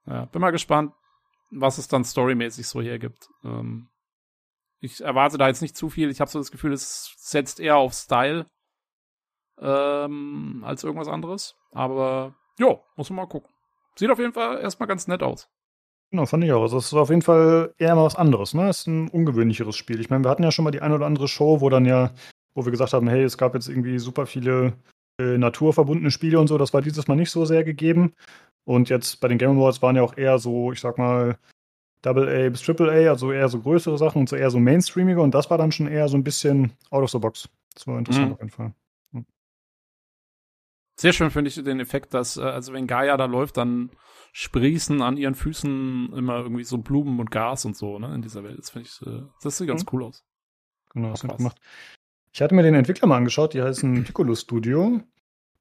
Ja, 0.07 0.25
bin 0.25 0.41
mal 0.41 0.51
gespannt, 0.51 0.93
was 1.51 1.77
es 1.77 1.87
dann 1.87 2.03
storymäßig 2.03 2.67
so 2.67 2.81
hergibt. 2.81 3.29
Ähm, 3.43 3.90
ich 4.81 5.01
erwarte 5.01 5.37
da 5.37 5.47
jetzt 5.47 5.61
nicht 5.61 5.77
zu 5.77 5.89
viel. 5.89 6.09
Ich 6.09 6.19
habe 6.19 6.29
so 6.29 6.39
das 6.39 6.51
Gefühl, 6.51 6.73
es 6.73 7.13
setzt 7.17 7.59
eher 7.59 7.77
auf 7.77 7.93
Style 7.93 8.45
ähm, 9.59 10.63
als 10.65 10.83
irgendwas 10.83 11.07
anderes. 11.07 11.55
Aber 11.71 12.35
jo, 12.57 12.83
muss 12.95 13.09
man 13.09 13.17
mal 13.17 13.27
gucken. 13.27 13.49
Sieht 13.95 14.09
auf 14.09 14.19
jeden 14.19 14.33
Fall 14.33 14.59
erstmal 14.59 14.87
ganz 14.87 15.07
nett 15.07 15.21
aus. 15.21 15.49
Genau, 16.09 16.25
fand 16.25 16.43
ich 16.43 16.51
auch. 16.51 16.63
Also 16.63 16.77
es 16.77 16.87
ist 16.87 16.93
auf 16.93 17.09
jeden 17.09 17.21
Fall 17.21 17.73
eher 17.77 17.95
mal 17.95 18.03
was 18.03 18.15
anderes, 18.15 18.53
ne? 18.53 18.67
Es 18.67 18.79
ist 18.79 18.87
ein 18.87 19.07
ungewöhnlicheres 19.07 19.77
Spiel. 19.77 20.01
Ich 20.01 20.09
meine, 20.09 20.25
wir 20.25 20.29
hatten 20.29 20.43
ja 20.43 20.51
schon 20.51 20.65
mal 20.65 20.71
die 20.71 20.81
eine 20.81 20.95
oder 20.95 21.05
andere 21.05 21.27
Show, 21.27 21.61
wo 21.61 21.69
dann 21.69 21.85
ja, 21.85 22.11
wo 22.53 22.65
wir 22.65 22.71
gesagt 22.71 22.93
haben, 22.93 23.07
hey, 23.07 23.23
es 23.23 23.37
gab 23.37 23.53
jetzt 23.53 23.69
irgendwie 23.69 23.97
super 23.99 24.25
viele 24.25 24.73
äh, 25.19 25.37
naturverbundene 25.37 26.11
Spiele 26.11 26.39
und 26.39 26.47
so. 26.47 26.57
Das 26.57 26.73
war 26.73 26.81
dieses 26.81 27.07
Mal 27.07 27.15
nicht 27.15 27.31
so 27.31 27.45
sehr 27.45 27.63
gegeben. 27.63 28.13
Und 28.65 28.89
jetzt 28.89 29.21
bei 29.21 29.27
den 29.27 29.37
Game 29.37 29.57
Awards 29.57 29.81
waren 29.81 29.95
ja 29.95 30.01
auch 30.01 30.17
eher 30.17 30.39
so, 30.39 30.71
ich 30.71 30.81
sag 30.81 30.97
mal, 30.97 31.37
Double 32.01 32.27
A 32.27 32.49
bis 32.49 32.61
Triple 32.61 32.91
A, 32.91 33.09
also 33.09 33.31
eher 33.31 33.47
so 33.49 33.59
größere 33.59 33.97
Sachen 33.97 34.21
und 34.21 34.29
so 34.29 34.35
eher 34.35 34.49
so 34.49 34.59
mainstreamige 34.59 35.21
und 35.21 35.33
das 35.33 35.49
war 35.49 35.57
dann 35.57 35.71
schon 35.71 35.87
eher 35.87 36.07
so 36.07 36.17
ein 36.17 36.23
bisschen 36.23 36.73
out 36.89 37.03
of 37.03 37.11
the 37.11 37.19
box. 37.19 37.49
Das 37.73 37.87
war 37.87 37.97
interessant 37.97 38.27
mhm. 38.27 38.33
auf 38.33 38.39
jeden 38.39 38.51
Fall. 38.51 38.73
Mhm. 39.11 39.25
Sehr 40.99 41.13
schön 41.13 41.31
finde 41.31 41.49
ich 41.49 41.63
den 41.63 41.79
Effekt, 41.79 42.13
dass, 42.13 42.37
äh, 42.37 42.41
also 42.41 42.73
wenn 42.73 42.87
Gaia 42.87 43.17
da 43.17 43.25
läuft, 43.25 43.57
dann 43.57 43.91
sprießen 44.33 45.01
an 45.01 45.17
ihren 45.17 45.35
Füßen 45.35 46.13
immer 46.13 46.37
irgendwie 46.37 46.63
so 46.63 46.77
Blumen 46.77 47.19
und 47.19 47.31
Gas 47.31 47.65
und 47.65 47.75
so, 47.75 47.99
ne, 47.99 48.13
in 48.15 48.21
dieser 48.21 48.43
Welt. 48.43 48.57
Das 48.57 48.69
finde 48.71 48.87
ich, 48.87 49.07
äh, 49.07 49.23
das 49.43 49.57
sieht 49.57 49.67
ganz 49.67 49.83
mhm. 49.83 49.89
cool 49.91 50.03
aus. 50.05 50.23
Genau, 50.93 51.11
das 51.11 51.23
hat 51.23 51.37
gemacht. 51.37 51.57
Ich 52.33 52.41
hatte 52.41 52.55
mir 52.55 52.63
den 52.63 52.75
Entwickler 52.75 53.07
mal 53.07 53.17
angeschaut, 53.17 53.53
die 53.53 53.61
heißen 53.61 54.03
Piccolo 54.05 54.35
Studio. 54.35 55.01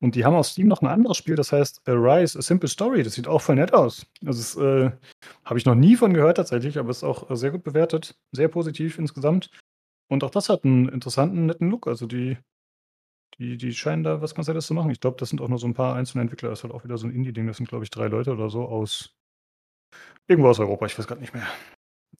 Und 0.02 0.14
die 0.14 0.24
haben 0.24 0.34
auf 0.34 0.46
Steam 0.46 0.66
noch 0.66 0.80
ein 0.80 0.88
anderes 0.88 1.18
Spiel, 1.18 1.36
das 1.36 1.52
heißt 1.52 1.86
Arise, 1.86 2.38
A 2.38 2.42
Simple 2.42 2.68
Story. 2.68 3.02
Das 3.02 3.14
sieht 3.14 3.28
auch 3.28 3.42
voll 3.42 3.56
nett 3.56 3.74
aus. 3.74 4.06
Also 4.24 4.64
äh, 4.64 4.92
habe 5.44 5.58
ich 5.58 5.66
noch 5.66 5.74
nie 5.74 5.94
von 5.94 6.14
gehört 6.14 6.38
tatsächlich, 6.38 6.78
aber 6.78 6.90
es 6.90 6.98
ist 6.98 7.04
auch 7.04 7.34
sehr 7.36 7.50
gut 7.50 7.64
bewertet, 7.64 8.18
sehr 8.32 8.48
positiv 8.48 8.98
insgesamt. 8.98 9.50
Und 10.08 10.24
auch 10.24 10.30
das 10.30 10.48
hat 10.48 10.64
einen 10.64 10.88
interessanten, 10.88 11.46
netten 11.46 11.70
Look. 11.70 11.86
Also 11.86 12.06
die, 12.06 12.38
die, 13.38 13.58
die 13.58 13.74
scheinen 13.74 14.02
da 14.02 14.22
was 14.22 14.34
ganz 14.34 14.48
Nettes 14.48 14.66
zu 14.66 14.74
machen. 14.74 14.90
Ich 14.90 15.00
glaube, 15.00 15.18
das 15.18 15.28
sind 15.28 15.42
auch 15.42 15.48
nur 15.48 15.58
so 15.58 15.66
ein 15.66 15.74
paar 15.74 15.94
einzelne 15.94 16.22
Entwickler. 16.22 16.48
Das 16.48 16.60
ist 16.60 16.64
halt 16.64 16.72
auch 16.74 16.84
wieder 16.84 16.96
so 16.96 17.06
ein 17.06 17.14
Indie-Ding. 17.14 17.46
Das 17.46 17.58
sind, 17.58 17.68
glaube 17.68 17.84
ich, 17.84 17.90
drei 17.90 18.08
Leute 18.08 18.32
oder 18.32 18.48
so 18.48 18.64
aus 18.64 19.14
irgendwo 20.26 20.48
aus 20.48 20.60
Europa. 20.60 20.86
Ich 20.86 20.98
weiß 20.98 21.06
gerade 21.06 21.20
nicht 21.20 21.34
mehr. 21.34 21.46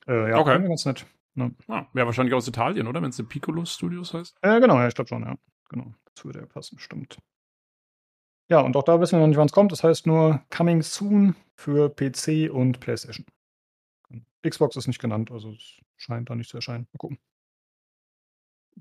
Äh, 0.07 0.31
ja, 0.31 0.39
okay. 0.39 0.61
ganz 0.63 0.85
nett. 0.85 1.07
Ja. 1.35 1.51
Ah, 1.69 1.87
Wäre 1.95 2.07
wahrscheinlich 2.07 2.35
aus 2.35 2.47
Italien, 2.47 2.87
oder? 2.87 3.01
Wenn 3.01 3.11
es 3.11 3.29
Piccolo 3.29 3.65
Studios 3.65 4.13
heißt. 4.13 4.37
Äh, 4.43 4.61
genau, 4.61 4.77
ja, 4.77 4.89
ich 4.89 4.95
glaube 4.95 5.09
schon, 5.09 5.23
ja. 5.23 5.37
Genau. 5.69 5.95
Das 6.15 6.25
würde 6.25 6.41
ja 6.41 6.47
passen, 6.47 6.79
stimmt. 6.79 7.19
Ja, 8.51 8.61
und 8.61 8.77
auch 8.77 8.83
da 8.83 9.01
wissen 9.01 9.13
wir 9.13 9.21
noch 9.21 9.29
nicht, 9.29 9.37
wann 9.37 9.47
es 9.47 9.53
kommt. 9.53 9.71
Das 9.71 9.85
heißt 9.85 10.07
nur 10.07 10.43
Coming 10.51 10.83
Soon 10.83 11.37
für 11.55 11.89
PC 11.89 12.51
und 12.53 12.81
PlayStation. 12.81 13.25
Xbox 14.47 14.75
ist 14.77 14.89
nicht 14.89 15.01
genannt, 15.01 15.31
also 15.31 15.53
es 15.53 15.79
scheint 15.97 16.29
da 16.31 16.35
nicht 16.35 16.51
zu 16.51 16.57
erscheinen. 16.57 16.89
Mal 16.93 16.99
gucken. 16.99 17.19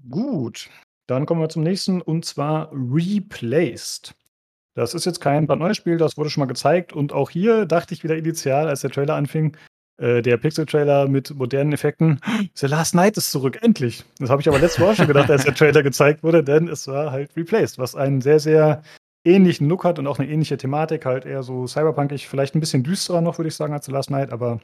Gut, 0.09 0.69
dann 1.07 1.25
kommen 1.25 1.41
wir 1.41 1.49
zum 1.49 1.63
nächsten 1.63 2.01
und 2.01 2.25
zwar 2.25 2.71
Replaced. 2.71 4.15
Das 4.73 4.93
ist 4.93 5.05
jetzt 5.05 5.19
kein 5.19 5.45
brandneues 5.45 5.77
Spiel, 5.77 5.97
das 5.97 6.17
wurde 6.17 6.29
schon 6.29 6.41
mal 6.41 6.47
gezeigt 6.47 6.93
und 6.93 7.11
auch 7.11 7.29
hier 7.29 7.65
dachte 7.65 7.93
ich 7.93 8.03
wieder 8.03 8.15
initial, 8.15 8.69
als 8.69 8.81
der 8.81 8.91
Trailer 8.91 9.15
anfing, 9.15 9.57
äh, 9.97 10.21
der 10.21 10.37
Pixel-Trailer 10.37 11.09
mit 11.09 11.35
modernen 11.35 11.73
Effekten, 11.73 12.21
The 12.53 12.67
Last 12.67 12.95
Night 12.95 13.17
ist 13.17 13.31
zurück, 13.31 13.59
endlich. 13.61 14.05
Das 14.19 14.29
habe 14.29 14.41
ich 14.41 14.47
aber 14.47 14.59
letztes 14.59 14.79
Mal 14.79 14.95
schon 14.95 15.07
gedacht, 15.07 15.29
als 15.29 15.43
der 15.43 15.53
Trailer 15.53 15.83
gezeigt 15.83 16.23
wurde, 16.23 16.43
denn 16.43 16.69
es 16.69 16.87
war 16.87 17.11
halt 17.11 17.35
Replaced, 17.35 17.77
was 17.77 17.95
ein 17.95 18.21
sehr, 18.21 18.39
sehr 18.39 18.81
ähnlichen 19.23 19.67
Look 19.67 19.83
hat 19.83 19.99
und 19.99 20.07
auch 20.07 20.19
eine 20.19 20.29
ähnliche 20.29 20.57
Thematik, 20.57 21.05
halt 21.05 21.25
eher 21.25 21.43
so 21.43 21.67
cyberpunkig, 21.67 22.27
vielleicht 22.27 22.55
ein 22.55 22.59
bisschen 22.59 22.83
düsterer 22.83 23.21
noch, 23.21 23.37
würde 23.37 23.49
ich 23.49 23.55
sagen, 23.55 23.73
als 23.73 23.85
The 23.85 23.91
Last 23.91 24.11
Night, 24.11 24.31
aber 24.31 24.59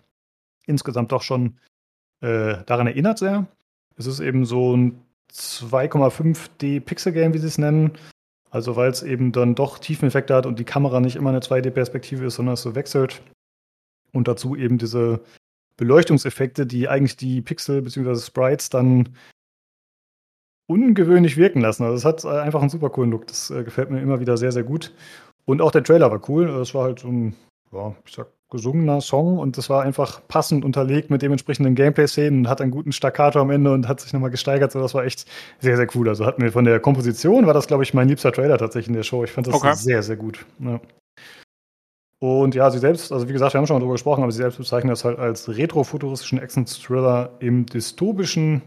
insgesamt 0.66 1.12
doch 1.12 1.22
schon 1.22 1.58
äh, 2.22 2.64
daran 2.66 2.88
erinnert 2.88 3.20
sehr. 3.20 3.48
Es 3.98 4.06
ist 4.06 4.20
eben 4.20 4.46
so 4.46 4.76
ein 4.76 5.02
2,5D 5.32 6.80
Pixel-Game, 6.80 7.34
wie 7.34 7.40
sie 7.40 7.48
es 7.48 7.58
nennen. 7.58 7.92
Also 8.50 8.78
weil 8.78 8.90
es 8.90 9.04
eben 9.04 9.34
dann 9.34 9.54
doch 9.54 9.80
Tiefeneffekte 9.80 10.34
hat 10.34 10.46
und 10.46 10.60
die 10.60 10.64
Kamera 10.64 11.02
nicht 11.02 11.18
immer 11.18 11.30
eine 11.30 11.40
2D-Perspektive 11.40 12.26
ist, 12.26 12.36
sondern 12.36 12.54
es 12.54 12.62
so 12.62 12.74
wechselt. 12.74 13.22
Und 14.14 14.30
dazu 14.30 14.56
eben 14.56 14.78
diese 14.78 15.20
Beleuchtungseffekte, 15.76 16.66
die 16.66 16.88
eigentlich 16.88 17.18
die 17.18 17.42
Pixel 17.42 17.82
bzw. 17.82 18.16
Sprites 18.16 18.70
dann 18.70 19.10
ungewöhnlich 20.68 21.38
wirken 21.38 21.62
lassen. 21.62 21.84
Also 21.84 21.96
es 21.96 22.06
hat 22.06 22.24
äh, 22.24 22.40
einfach 22.40 22.62
einen 22.62 22.70
super 22.70 22.90
coolen 22.90 23.12
Look. 23.12 23.28
Das 23.28 23.52
äh, 23.52 23.64
gefällt 23.64 23.92
mir 23.92 24.02
immer 24.02 24.20
wieder 24.20 24.38
sehr, 24.38 24.52
sehr 24.52 24.64
gut. 24.64 24.94
Und 25.46 25.62
auch 25.62 25.72
der 25.72 25.84
Trailer 25.84 26.12
war 26.12 26.22
cool. 26.30 26.50
Es 26.62 26.74
war 26.74 26.86
halt 26.86 27.00
so 27.00 27.08
ein, 27.08 27.36
ja, 27.72 27.96
ich 28.06 28.16
sag, 28.16 28.28
gesungener 28.52 29.02
Song 29.02 29.40
und 29.40 29.58
das 29.58 29.70
war 29.70 29.84
einfach 29.84 30.22
passend 30.28 30.64
unterlegt 30.64 31.10
mit 31.10 31.22
dementsprechenden 31.22 31.76
Gameplay-Szenen 31.76 32.40
und 32.42 32.50
hat 32.50 32.62
einen 32.62 32.72
guten 32.72 32.92
Staccato 32.92 33.40
am 33.40 33.50
Ende 33.50 33.74
und 33.74 33.88
hat 33.88 34.00
sich 34.00 34.14
nochmal 34.14 34.30
gesteigert. 34.30 34.72
So, 34.72 34.80
das 34.80 34.94
war 34.94 35.04
echt 35.04 35.26
sehr, 35.60 35.78
sehr 35.78 35.88
cool. 35.96 36.08
Also 36.08 36.26
hat 36.26 36.40
mir 36.40 36.52
von 36.52 36.64
der 36.64 36.80
Komposition 36.80 37.48
war 37.48 37.54
das, 37.54 37.68
glaube 37.68 37.84
ich, 37.84 37.94
mein 37.94 38.08
liebster 38.08 38.32
Trailer 38.32 38.58
tatsächlich 38.58 38.90
in 38.90 38.94
der 38.94 39.04
Show. 39.04 39.24
Ich 39.24 39.32
fand 39.32 39.48
das 39.48 39.56
okay. 39.56 39.74
sehr, 39.74 40.04
sehr 40.04 40.16
gut. 40.16 40.46
Ja. 40.60 40.80
Und 42.20 42.56
ja, 42.56 42.72
sie 42.72 42.80
selbst, 42.80 43.12
also 43.12 43.28
wie 43.28 43.34
gesagt, 43.34 43.54
wir 43.54 43.60
haben 43.60 43.68
schon 43.68 43.76
mal 43.76 43.80
darüber 43.80 43.96
gesprochen, 43.96 44.24
aber 44.24 44.32
sie 44.32 44.38
selbst 44.38 44.58
bezeichnen 44.58 44.90
das 44.90 45.04
halt 45.04 45.20
als 45.20 45.50
retrofuturistischen 45.50 46.40
Action-Thriller 46.40 47.32
im 47.40 47.66
dystopischen 47.66 48.62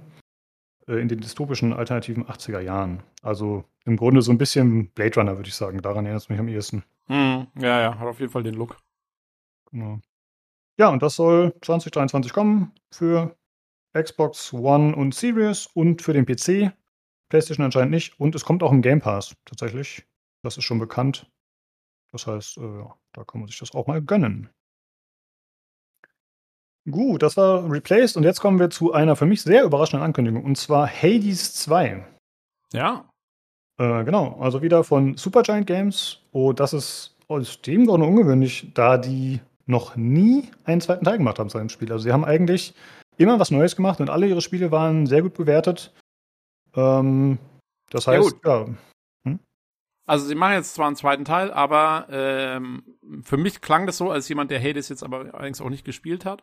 in 0.97 1.09
den 1.09 1.21
dystopischen 1.21 1.73
alternativen 1.73 2.25
80er 2.27 2.61
Jahren. 2.61 3.03
Also 3.23 3.65
im 3.85 3.97
Grunde 3.97 4.23
so 4.23 4.33
ein 4.33 4.39
bisschen 4.39 4.91
Blade 4.91 5.15
Runner, 5.17 5.37
würde 5.37 5.49
ich 5.49 5.55
sagen. 5.55 5.83
Daran 5.83 6.07
erinnert 6.07 6.23
es 6.23 6.29
mich 6.29 6.39
am 6.39 6.49
ehesten. 6.49 6.85
Hm, 7.07 7.47
ja, 7.59 7.81
ja, 7.81 7.99
hat 7.99 8.07
auf 8.07 8.21
jeden 8.21 8.33
Fall 8.33 8.43
den 8.43 8.55
Look. 8.55 8.77
Genau. 9.71 10.01
Ja, 10.79 10.89
und 10.89 11.03
das 11.03 11.17
soll 11.17 11.55
2023 11.61 12.33
kommen 12.33 12.73
für 12.91 13.37
Xbox 13.93 14.53
One 14.53 14.95
und 14.95 15.15
Series 15.15 15.67
und 15.67 16.03
für 16.03 16.13
den 16.13 16.25
PC. 16.25 16.73
PlayStation 17.29 17.65
anscheinend 17.65 17.91
nicht. 17.91 18.19
Und 18.19 18.35
es 18.35 18.45
kommt 18.45 18.63
auch 18.63 18.73
im 18.73 18.83
Game 18.83 19.01
Pass 19.01 19.37
tatsächlich. 19.45 20.07
Das 20.43 20.57
ist 20.57 20.65
schon 20.65 20.79
bekannt. 20.79 21.31
Das 22.13 22.27
heißt, 22.27 22.59
äh, 22.59 22.85
da 23.13 23.25
kann 23.25 23.41
man 23.41 23.49
sich 23.49 23.59
das 23.59 23.75
auch 23.75 23.87
mal 23.87 24.01
gönnen. 24.01 24.49
Gut, 26.91 27.23
das 27.23 27.37
war 27.37 27.71
Replaced 27.71 28.17
und 28.17 28.23
jetzt 28.23 28.41
kommen 28.41 28.59
wir 28.59 28.71
zu 28.71 28.93
einer 28.93 29.17
für 29.17 29.27
mich 29.27 29.43
sehr 29.43 29.65
überraschenden 29.65 30.05
Ankündigung 30.05 30.45
und 30.45 30.57
zwar 30.57 30.89
Hades 30.89 31.55
2. 31.55 32.07
Ja. 32.73 33.09
Äh, 33.79 34.05
genau, 34.05 34.39
also 34.41 34.63
wieder 34.63 34.85
von 34.85 35.17
Supergiant 35.17 35.67
Games. 35.67 36.21
Oh, 36.33 36.53
das 36.53 36.73
ist 36.73 37.17
aus 37.29 37.61
dem 37.63 37.87
Grunde 37.87 38.07
ungewöhnlich, 38.07 38.73
da 38.75 38.97
die 38.97 39.41
noch 39.67 39.97
nie 39.97 40.51
einen 40.65 40.81
zweiten 40.81 41.05
Teil 41.05 41.19
gemacht 41.19 41.39
haben 41.39 41.51
zu 41.51 41.59
einem 41.59 41.69
Spiel. 41.69 41.93
Also 41.93 42.05
sie 42.05 42.13
haben 42.13 42.25
eigentlich 42.25 42.75
immer 43.19 43.39
was 43.39 43.51
Neues 43.51 43.77
gemacht 43.77 44.01
und 44.01 44.09
alle 44.09 44.27
ihre 44.27 44.41
Spiele 44.41 44.71
waren 44.71 45.07
sehr 45.07 45.23
gut 45.23 45.35
bewertet. 45.35 45.93
Ähm, 46.75 47.39
das 47.91 48.07
heißt, 48.07 48.37
ja. 48.45 48.67
Hm? 49.25 49.41
Also 50.07 50.27
sie 50.27 50.35
machen 50.35 50.55
jetzt 50.55 50.75
zwar 50.75 50.87
einen 50.87 50.97
zweiten 50.97 51.27
Teil, 51.27 51.53
aber 51.53 52.07
ähm, 52.11 52.83
für 53.23 53.37
mich 53.37 53.61
klang 53.61 53.87
das 53.87 53.99
so, 53.99 54.11
als 54.11 54.29
jemand, 54.29 54.51
der 54.51 54.63
Hades 54.63 54.89
jetzt 54.89 55.03
aber 55.03 55.35
allerdings 55.35 55.61
auch 55.61 55.71
nicht 55.71 55.85
gespielt 55.85 56.25
hat, 56.25 56.43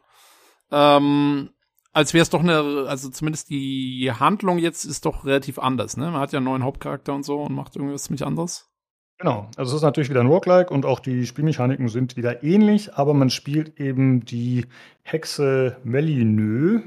ähm, 0.72 1.50
als 1.94 2.14
wäre 2.14 2.24
es 2.24 2.30
doch 2.30 2.42
eine, 2.42 2.86
also 2.88 3.10
zumindest 3.10 3.50
die 3.50 4.12
Handlung 4.20 4.58
jetzt 4.58 4.84
ist 4.84 5.06
doch 5.06 5.26
relativ 5.26 5.60
anders, 5.60 5.96
ne? 5.96 6.12
Man 6.12 6.20
hat 6.20 6.34
ja 6.34 6.38
einen 6.38 6.46
neuen 6.46 6.64
Hauptcharakter 6.64 7.14
und 7.14 7.24
so 7.24 7.42
und 7.42 7.54
macht 7.54 7.76
irgendwas 7.76 8.04
ziemlich 8.04 8.26
anderes. 8.26 8.70
Genau, 9.18 9.50
also 9.56 9.72
es 9.72 9.78
ist 9.78 9.84
natürlich 9.84 10.10
wieder 10.10 10.20
ein 10.20 10.28
Roguelike 10.28 10.74
und 10.74 10.86
auch 10.86 11.00
die 11.00 11.26
Spielmechaniken 11.26 11.88
sind 11.88 12.18
wieder 12.18 12.44
ähnlich, 12.44 12.96
aber 12.96 13.14
man 13.14 13.30
spielt 13.30 13.80
eben 13.80 14.26
die 14.26 14.66
Hexe 15.04 15.78
Melinö, 15.86 16.82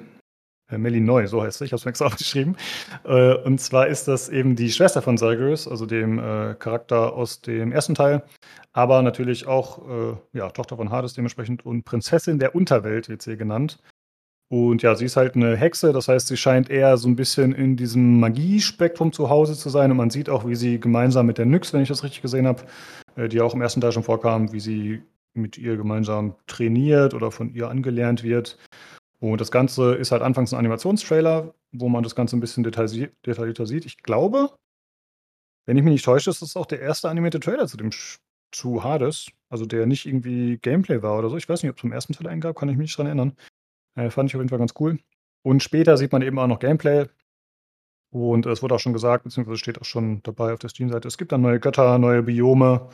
Melinoy, 0.71 1.27
so 1.27 1.43
heißt 1.43 1.59
sie, 1.59 1.65
ich 1.65 1.73
habe 1.73 1.79
es 1.79 1.85
mir 1.85 1.91
extra 1.91 2.07
aufgeschrieben. 2.07 2.57
Äh, 3.05 3.35
und 3.35 3.61
zwar 3.61 3.87
ist 3.87 4.09
das 4.09 4.29
eben 4.29 4.57
die 4.57 4.71
Schwester 4.71 5.03
von 5.03 5.17
Zagreus, 5.17 5.67
also 5.67 5.87
dem 5.87 6.19
äh, 6.19 6.55
Charakter 6.55 7.15
aus 7.15 7.41
dem 7.41 7.73
ersten 7.73 7.95
Teil, 7.95 8.23
aber 8.73 9.03
natürlich 9.03 9.47
auch 9.47 9.89
äh, 9.89 10.17
ja, 10.33 10.51
Tochter 10.51 10.77
von 10.77 10.91
Hades 10.91 11.15
dementsprechend 11.15 11.65
und 11.65 11.85
Prinzessin 11.85 12.39
der 12.39 12.55
Unterwelt 12.55 13.09
wird 13.09 13.23
sie 13.23 13.37
genannt. 13.37 13.79
Und 14.51 14.83
ja, 14.83 14.95
sie 14.95 15.05
ist 15.05 15.17
halt 15.17 15.37
eine 15.37 15.57
Hexe, 15.57 15.93
das 15.93 16.09
heißt, 16.09 16.27
sie 16.27 16.39
scheint 16.39 16.71
eher 16.71 16.97
so 16.97 17.07
ein 17.07 17.17
bisschen 17.17 17.53
in 17.53 17.77
diesem 17.77 18.19
Magiespektrum 18.19 19.13
zu 19.13 19.29
Hause 19.29 19.55
zu 19.55 19.69
sein. 19.69 19.91
Und 19.91 19.99
man 19.99 20.09
sieht 20.09 20.31
auch, 20.31 20.47
wie 20.47 20.55
sie 20.55 20.81
gemeinsam 20.81 21.27
mit 21.27 21.37
der 21.37 21.45
Nyx, 21.45 21.75
wenn 21.75 21.83
ich 21.83 21.89
das 21.89 22.03
richtig 22.03 22.23
gesehen 22.23 22.47
habe, 22.47 22.63
äh, 23.17 23.29
die 23.29 23.43
auch 23.43 23.53
im 23.55 23.61
ersten 23.61 23.83
Teil 23.83 23.93
schon 23.93 24.05
vorkam, 24.05 24.53
wie 24.53 24.61
sie 24.61 25.03
mit 25.35 25.59
ihr 25.59 25.77
gemeinsam 25.77 26.35
trainiert 26.47 27.13
oder 27.13 27.31
von 27.31 27.53
ihr 27.53 27.69
angelernt 27.69 28.23
wird. 28.23 28.59
Und 29.21 29.41
das 29.41 29.51
Ganze 29.51 29.95
ist 29.95 30.13
halt 30.13 30.23
anfangs 30.23 30.53
ein 30.53 30.59
Animationstrailer, 30.59 31.55
wo 31.73 31.89
man 31.89 32.03
das 32.03 32.15
Ganze 32.15 32.37
ein 32.37 32.41
bisschen 32.41 32.63
detaillierter 32.63 33.67
sieht. 33.67 33.85
Ich 33.85 34.03
glaube, 34.03 34.51
wenn 35.67 35.77
ich 35.77 35.83
mich 35.83 35.93
nicht 35.93 36.05
täusche, 36.05 36.31
ist 36.31 36.41
das 36.41 36.57
auch 36.57 36.67
der 36.67 36.81
erste 36.81 37.09
animierte 37.09 37.41
Trailer 37.41 37.67
zu 37.67 37.77
dem 37.77 37.91
zu 38.53 38.85
Hades. 38.85 39.31
Also 39.51 39.67
der 39.67 39.87
nicht 39.87 40.07
irgendwie 40.07 40.59
Gameplay 40.59 41.03
war 41.03 41.19
oder 41.19 41.31
so. 41.31 41.37
Ich 41.37 41.49
weiß 41.49 41.63
nicht, 41.63 41.71
ob 41.71 41.77
es 41.77 41.81
vom 41.81 41.93
ersten 41.93 42.13
Teil 42.13 42.29
eingab, 42.29 42.57
kann 42.57 42.69
ich 42.69 42.77
mich 42.77 42.87
nicht 42.87 42.99
dran 42.99 43.07
erinnern. 43.07 43.37
Äh, 43.95 44.11
fand 44.11 44.31
ich 44.31 44.37
auf 44.37 44.41
jeden 44.41 44.49
Fall 44.49 44.59
ganz 44.59 44.75
cool. 44.79 44.99
Und 45.43 45.63
später 45.63 45.97
sieht 45.97 46.13
man 46.13 46.23
eben 46.23 46.39
auch 46.39 46.47
noch 46.47 46.59
Gameplay. 46.59 47.07
Und 48.11 48.47
es 48.47 48.63
wurde 48.63 48.75
auch 48.75 48.81
schon 48.81 48.93
gesagt, 48.93 49.25
beziehungsweise 49.25 49.59
steht 49.59 49.81
auch 49.81 49.85
schon 49.85 50.23
dabei 50.23 50.53
auf 50.53 50.59
der 50.59 50.71
Steam-Seite, 50.71 51.09
es 51.09 51.19
gibt 51.19 51.33
dann 51.33 51.43
neue 51.43 51.61
Götter, 51.61 51.99
neue 51.99 52.23
Biome. 52.23 52.89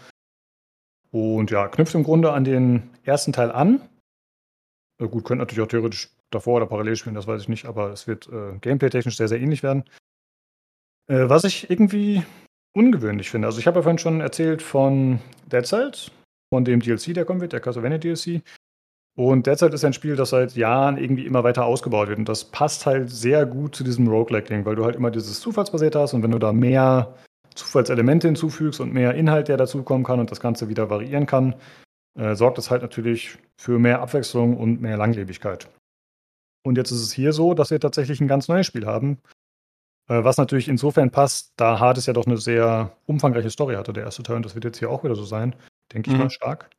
Und 1.13 1.53
ja, 1.53 1.69
knüpft 1.69 1.95
im 1.95 2.03
Grunde 2.03 2.33
an 2.33 2.43
den 2.45 2.91
ersten 3.05 3.33
Teil 3.33 3.53
an. 3.53 3.81
Äh, 5.05 5.09
gut, 5.09 5.25
könnte 5.25 5.43
natürlich 5.43 5.63
auch 5.63 5.69
theoretisch 5.69 6.11
davor 6.31 6.57
oder 6.57 6.67
parallel 6.67 6.97
spielen, 6.97 7.15
das 7.15 7.27
weiß 7.27 7.43
ich 7.43 7.49
nicht, 7.49 7.67
aber 7.67 7.91
es 7.91 8.07
wird 8.07 8.29
äh, 8.29 8.59
gameplay-technisch 8.61 9.17
sehr, 9.17 9.29
sehr 9.29 9.41
ähnlich 9.41 9.63
werden. 9.63 9.85
Äh, 11.09 11.29
was 11.29 11.45
ich 11.45 11.71
irgendwie 11.71 12.23
ungewöhnlich 12.77 13.31
finde. 13.31 13.47
Also 13.47 13.59
ich 13.59 13.67
habe 13.67 13.79
ja 13.79 13.83
vorhin 13.83 13.99
schon 13.99 14.21
erzählt 14.21 14.63
von 14.63 15.21
Dead 15.51 15.65
Cells, 15.65 16.11
von 16.53 16.65
dem 16.65 16.81
DLC, 16.81 17.15
der 17.15 17.25
kommen 17.25 17.41
wird, 17.41 17.53
der 17.53 17.61
Castlevania 17.61 17.99
DLC. 17.99 18.43
Und 19.17 19.47
derzeit 19.47 19.73
ist 19.73 19.85
ein 19.85 19.93
Spiel, 19.93 20.17
das 20.17 20.31
seit 20.31 20.57
Jahren 20.57 20.99
irgendwie 20.99 21.25
immer 21.25 21.45
weiter 21.45 21.67
ausgebaut 21.67 22.09
wird. 22.09 22.19
Und 22.19 22.29
das 22.29 22.45
passt 22.45 22.85
halt 22.85 23.11
sehr 23.11 23.47
gut 23.47 23.77
zu 23.77 23.85
diesem 23.85 24.09
Roguelike-Ding, 24.09 24.65
weil 24.65 24.75
du 24.75 24.85
halt 24.85 24.97
immer 24.97 25.13
dieses 25.13 25.39
Zufallsbasiert 25.39 25.95
hast 25.95 26.15
und 26.15 26.25
wenn 26.25 26.33
du 26.33 26.41
da 26.41 26.53
mehr 26.53 27.15
Zufallselemente 27.55 28.27
hinzufügst 28.27 28.81
und 28.81 28.93
mehr 28.93 29.15
Inhalt, 29.15 29.47
der 29.47 29.57
dazukommen 29.57 30.05
kann 30.05 30.19
und 30.19 30.33
das 30.33 30.41
Ganze 30.41 30.69
wieder 30.69 30.91
variieren 30.91 31.27
kann, 31.27 31.55
äh, 32.19 32.35
sorgt 32.35 32.59
das 32.59 32.71
halt 32.71 32.83
natürlich 32.83 33.39
für 33.57 33.79
mehr 33.79 34.01
Abwechslung 34.01 34.57
und 34.57 34.81
mehr 34.81 34.97
Langlebigkeit. 34.97 35.69
Und 36.65 36.77
jetzt 36.79 36.91
ist 36.91 37.03
es 37.03 37.13
hier 37.13 37.33
so, 37.33 37.55
dass 37.55 37.71
wir 37.71 37.81
tatsächlich 37.81 38.21
ein 38.21 38.29
ganz 38.29 38.49
neues 38.49 38.67
Spiel 38.67 38.87
haben, 38.87 39.19
äh, 40.09 40.25
was 40.25 40.37
natürlich 40.37 40.69
insofern 40.69 41.11
passt, 41.11 41.53
da 41.57 41.79
Hades 41.79 42.07
ja 42.07 42.13
doch 42.13 42.27
eine 42.27 42.37
sehr 42.37 42.97
umfangreiche 43.07 43.51
Story 43.51 43.75
hatte, 43.75 43.93
der 43.93 44.05
erste 44.05 44.23
Teil, 44.23 44.37
und 44.37 44.45
das 44.45 44.55
wird 44.55 44.65
jetzt 44.65 44.79
hier 44.79 44.91
auch 44.91 45.05
wieder 45.05 45.15
so 45.15 45.25
sein, 45.25 45.55
denke 45.93 46.11
ich 46.11 46.17
mhm. 46.17 46.25
mal 46.25 46.31
stark. 46.31 46.71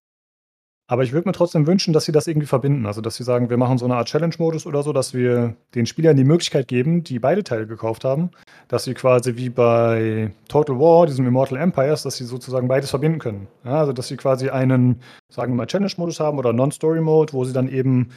Aber 0.87 1.03
ich 1.03 1.13
würde 1.13 1.27
mir 1.27 1.33
trotzdem 1.33 1.65
wünschen, 1.65 1.93
dass 1.93 2.05
sie 2.05 2.11
das 2.11 2.27
irgendwie 2.27 2.45
verbinden. 2.45 2.85
Also, 2.85 3.01
dass 3.01 3.15
sie 3.15 3.23
sagen, 3.23 3.49
wir 3.49 3.57
machen 3.57 3.79
so 3.79 3.85
eine 3.85 3.95
Art 3.95 4.07
Challenge-Modus 4.07 4.67
oder 4.67 4.83
so, 4.83 4.93
dass 4.93 5.15
wir 5.15 5.55
den 5.73 5.87
Spielern 5.87 6.15
die 6.15 6.23
Möglichkeit 6.23 6.67
geben, 6.67 7.03
die 7.03 7.17
beide 7.17 7.43
Teile 7.43 7.65
gekauft 7.65 8.03
haben, 8.03 8.29
dass 8.67 8.83
sie 8.83 8.93
quasi 8.93 9.35
wie 9.35 9.49
bei 9.49 10.31
Total 10.47 10.79
War, 10.79 11.07
diesem 11.07 11.25
Immortal 11.25 11.57
Empires, 11.57 12.03
dass 12.03 12.17
sie 12.17 12.25
sozusagen 12.25 12.67
beides 12.67 12.91
verbinden 12.91 13.17
können. 13.17 13.47
Ja, 13.63 13.79
also, 13.79 13.93
dass 13.93 14.09
sie 14.09 14.17
quasi 14.17 14.49
einen, 14.49 15.01
sagen 15.29 15.53
wir 15.53 15.57
mal, 15.57 15.65
Challenge-Modus 15.65 16.19
haben 16.19 16.37
oder 16.37 16.53
Non-Story-Mode, 16.53 17.33
wo 17.33 17.43
sie 17.45 17.53
dann 17.53 17.67
eben 17.67 18.11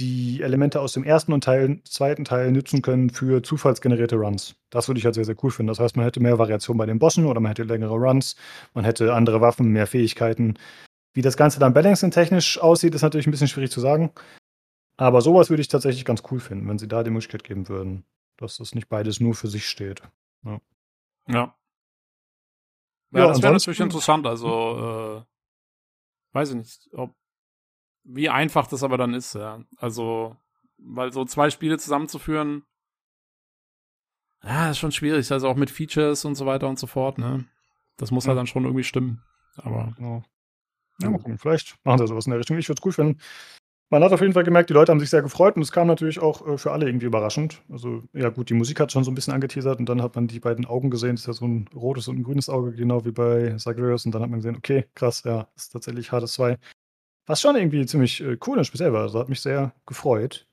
die 0.00 0.40
Elemente 0.42 0.80
aus 0.80 0.92
dem 0.92 1.04
ersten 1.04 1.32
und 1.32 1.44
Teil, 1.44 1.80
zweiten 1.84 2.24
Teil 2.24 2.50
nutzen 2.50 2.82
können 2.82 3.10
für 3.10 3.44
zufallsgenerierte 3.44 4.16
Runs. 4.16 4.56
Das 4.70 4.88
würde 4.88 4.98
ich 4.98 5.04
halt 5.04 5.14
sehr, 5.14 5.24
sehr 5.24 5.36
cool 5.44 5.52
finden. 5.52 5.68
Das 5.68 5.78
heißt, 5.78 5.96
man 5.96 6.04
hätte 6.04 6.18
mehr 6.18 6.40
Variation 6.40 6.76
bei 6.76 6.86
den 6.86 6.98
Bossen 6.98 7.26
oder 7.26 7.38
man 7.38 7.50
hätte 7.50 7.62
längere 7.62 7.94
Runs, 7.94 8.34
man 8.74 8.84
hätte 8.84 9.14
andere 9.14 9.40
Waffen, 9.40 9.68
mehr 9.68 9.86
Fähigkeiten. 9.86 10.54
Wie 11.14 11.22
das 11.22 11.36
Ganze 11.36 11.60
dann 11.60 11.72
balancing-technisch 11.72 12.58
aussieht, 12.58 12.94
ist 12.94 13.02
natürlich 13.02 13.26
ein 13.26 13.30
bisschen 13.30 13.48
schwierig 13.48 13.70
zu 13.70 13.80
sagen. 13.80 14.12
Aber 14.96 15.20
sowas 15.20 15.48
würde 15.48 15.60
ich 15.60 15.68
tatsächlich 15.68 16.04
ganz 16.04 16.22
cool 16.30 16.40
finden, 16.40 16.68
wenn 16.68 16.78
sie 16.78 16.88
da 16.88 17.02
die 17.02 17.10
Möglichkeit 17.10 17.44
geben 17.44 17.68
würden, 17.68 18.04
dass 18.36 18.58
das 18.58 18.74
nicht 18.74 18.88
beides 18.88 19.20
nur 19.20 19.34
für 19.34 19.48
sich 19.48 19.68
steht. 19.68 20.02
Ja. 20.44 20.60
Ja, 21.28 21.54
ja 23.12 23.28
das 23.28 23.42
wäre 23.42 23.52
natürlich 23.52 23.80
interessant. 23.80 24.26
Also, 24.26 25.24
äh, 25.24 26.34
weiß 26.34 26.50
ich 26.50 26.56
nicht, 26.56 26.88
ob 26.92 27.14
wie 28.04 28.28
einfach 28.28 28.66
das 28.66 28.82
aber 28.82 28.98
dann 28.98 29.14
ist, 29.14 29.34
ja. 29.34 29.64
Also, 29.76 30.36
weil 30.76 31.12
so 31.12 31.24
zwei 31.24 31.48
Spiele 31.48 31.78
zusammenzuführen, 31.78 32.64
ja, 34.42 34.70
ist 34.70 34.78
schon 34.78 34.92
schwierig. 34.92 35.30
Also 35.32 35.48
auch 35.48 35.56
mit 35.56 35.70
Features 35.70 36.24
und 36.24 36.34
so 36.34 36.44
weiter 36.44 36.68
und 36.68 36.78
so 36.78 36.86
fort, 36.86 37.18
ne? 37.18 37.46
Das 37.96 38.10
muss 38.10 38.24
ja. 38.24 38.28
halt 38.28 38.38
dann 38.38 38.46
schon 38.46 38.64
irgendwie 38.64 38.84
stimmen. 38.84 39.22
Aber. 39.56 39.94
Ja. 39.98 40.22
Ja, 41.00 41.10
mal 41.10 41.18
gucken. 41.18 41.38
Vielleicht 41.38 41.76
machen 41.84 41.98
sie 41.98 42.06
sowas 42.06 42.26
in 42.26 42.30
der 42.30 42.38
Richtung. 42.38 42.58
Ich 42.58 42.68
würde 42.68 42.78
es 42.78 42.82
gut 42.82 42.94
finden. 42.94 43.20
Man 43.90 44.02
hat 44.02 44.12
auf 44.12 44.20
jeden 44.20 44.32
Fall 44.32 44.44
gemerkt, 44.44 44.70
die 44.70 44.74
Leute 44.74 44.90
haben 44.90 44.98
sich 44.98 45.10
sehr 45.10 45.22
gefreut 45.22 45.56
und 45.56 45.62
es 45.62 45.70
kam 45.70 45.86
natürlich 45.86 46.18
auch 46.18 46.46
äh, 46.46 46.58
für 46.58 46.72
alle 46.72 46.86
irgendwie 46.86 47.06
überraschend. 47.06 47.62
Also, 47.70 48.02
ja, 48.12 48.30
gut, 48.30 48.50
die 48.50 48.54
Musik 48.54 48.80
hat 48.80 48.90
schon 48.90 49.04
so 49.04 49.10
ein 49.10 49.14
bisschen 49.14 49.34
angeteasert 49.34 49.78
und 49.78 49.88
dann 49.88 50.02
hat 50.02 50.16
man 50.16 50.26
die 50.26 50.40
beiden 50.40 50.64
Augen 50.64 50.90
gesehen. 50.90 51.12
Das 51.12 51.20
ist 51.20 51.26
ja 51.26 51.32
so 51.34 51.46
ein 51.46 51.68
rotes 51.74 52.08
und 52.08 52.18
ein 52.18 52.22
grünes 52.24 52.48
Auge, 52.48 52.72
genau 52.72 53.04
wie 53.04 53.12
bei 53.12 53.54
Zagreus. 53.56 54.06
Und 54.06 54.14
dann 54.14 54.22
hat 54.22 54.30
man 54.30 54.40
gesehen, 54.40 54.56
okay, 54.56 54.86
krass, 54.94 55.22
ja, 55.24 55.48
das 55.54 55.64
ist 55.64 55.70
tatsächlich 55.70 56.10
Hades 56.10 56.32
2. 56.32 56.58
Was 57.26 57.40
schon 57.40 57.56
irgendwie 57.56 57.86
ziemlich 57.86 58.20
äh, 58.22 58.38
cool 58.46 58.58
und 58.58 58.64
speziell 58.64 58.92
war. 58.92 59.02
Also, 59.02 59.18
hat 59.20 59.28
mich 59.28 59.40
sehr 59.40 59.74
gefreut. 59.86 60.48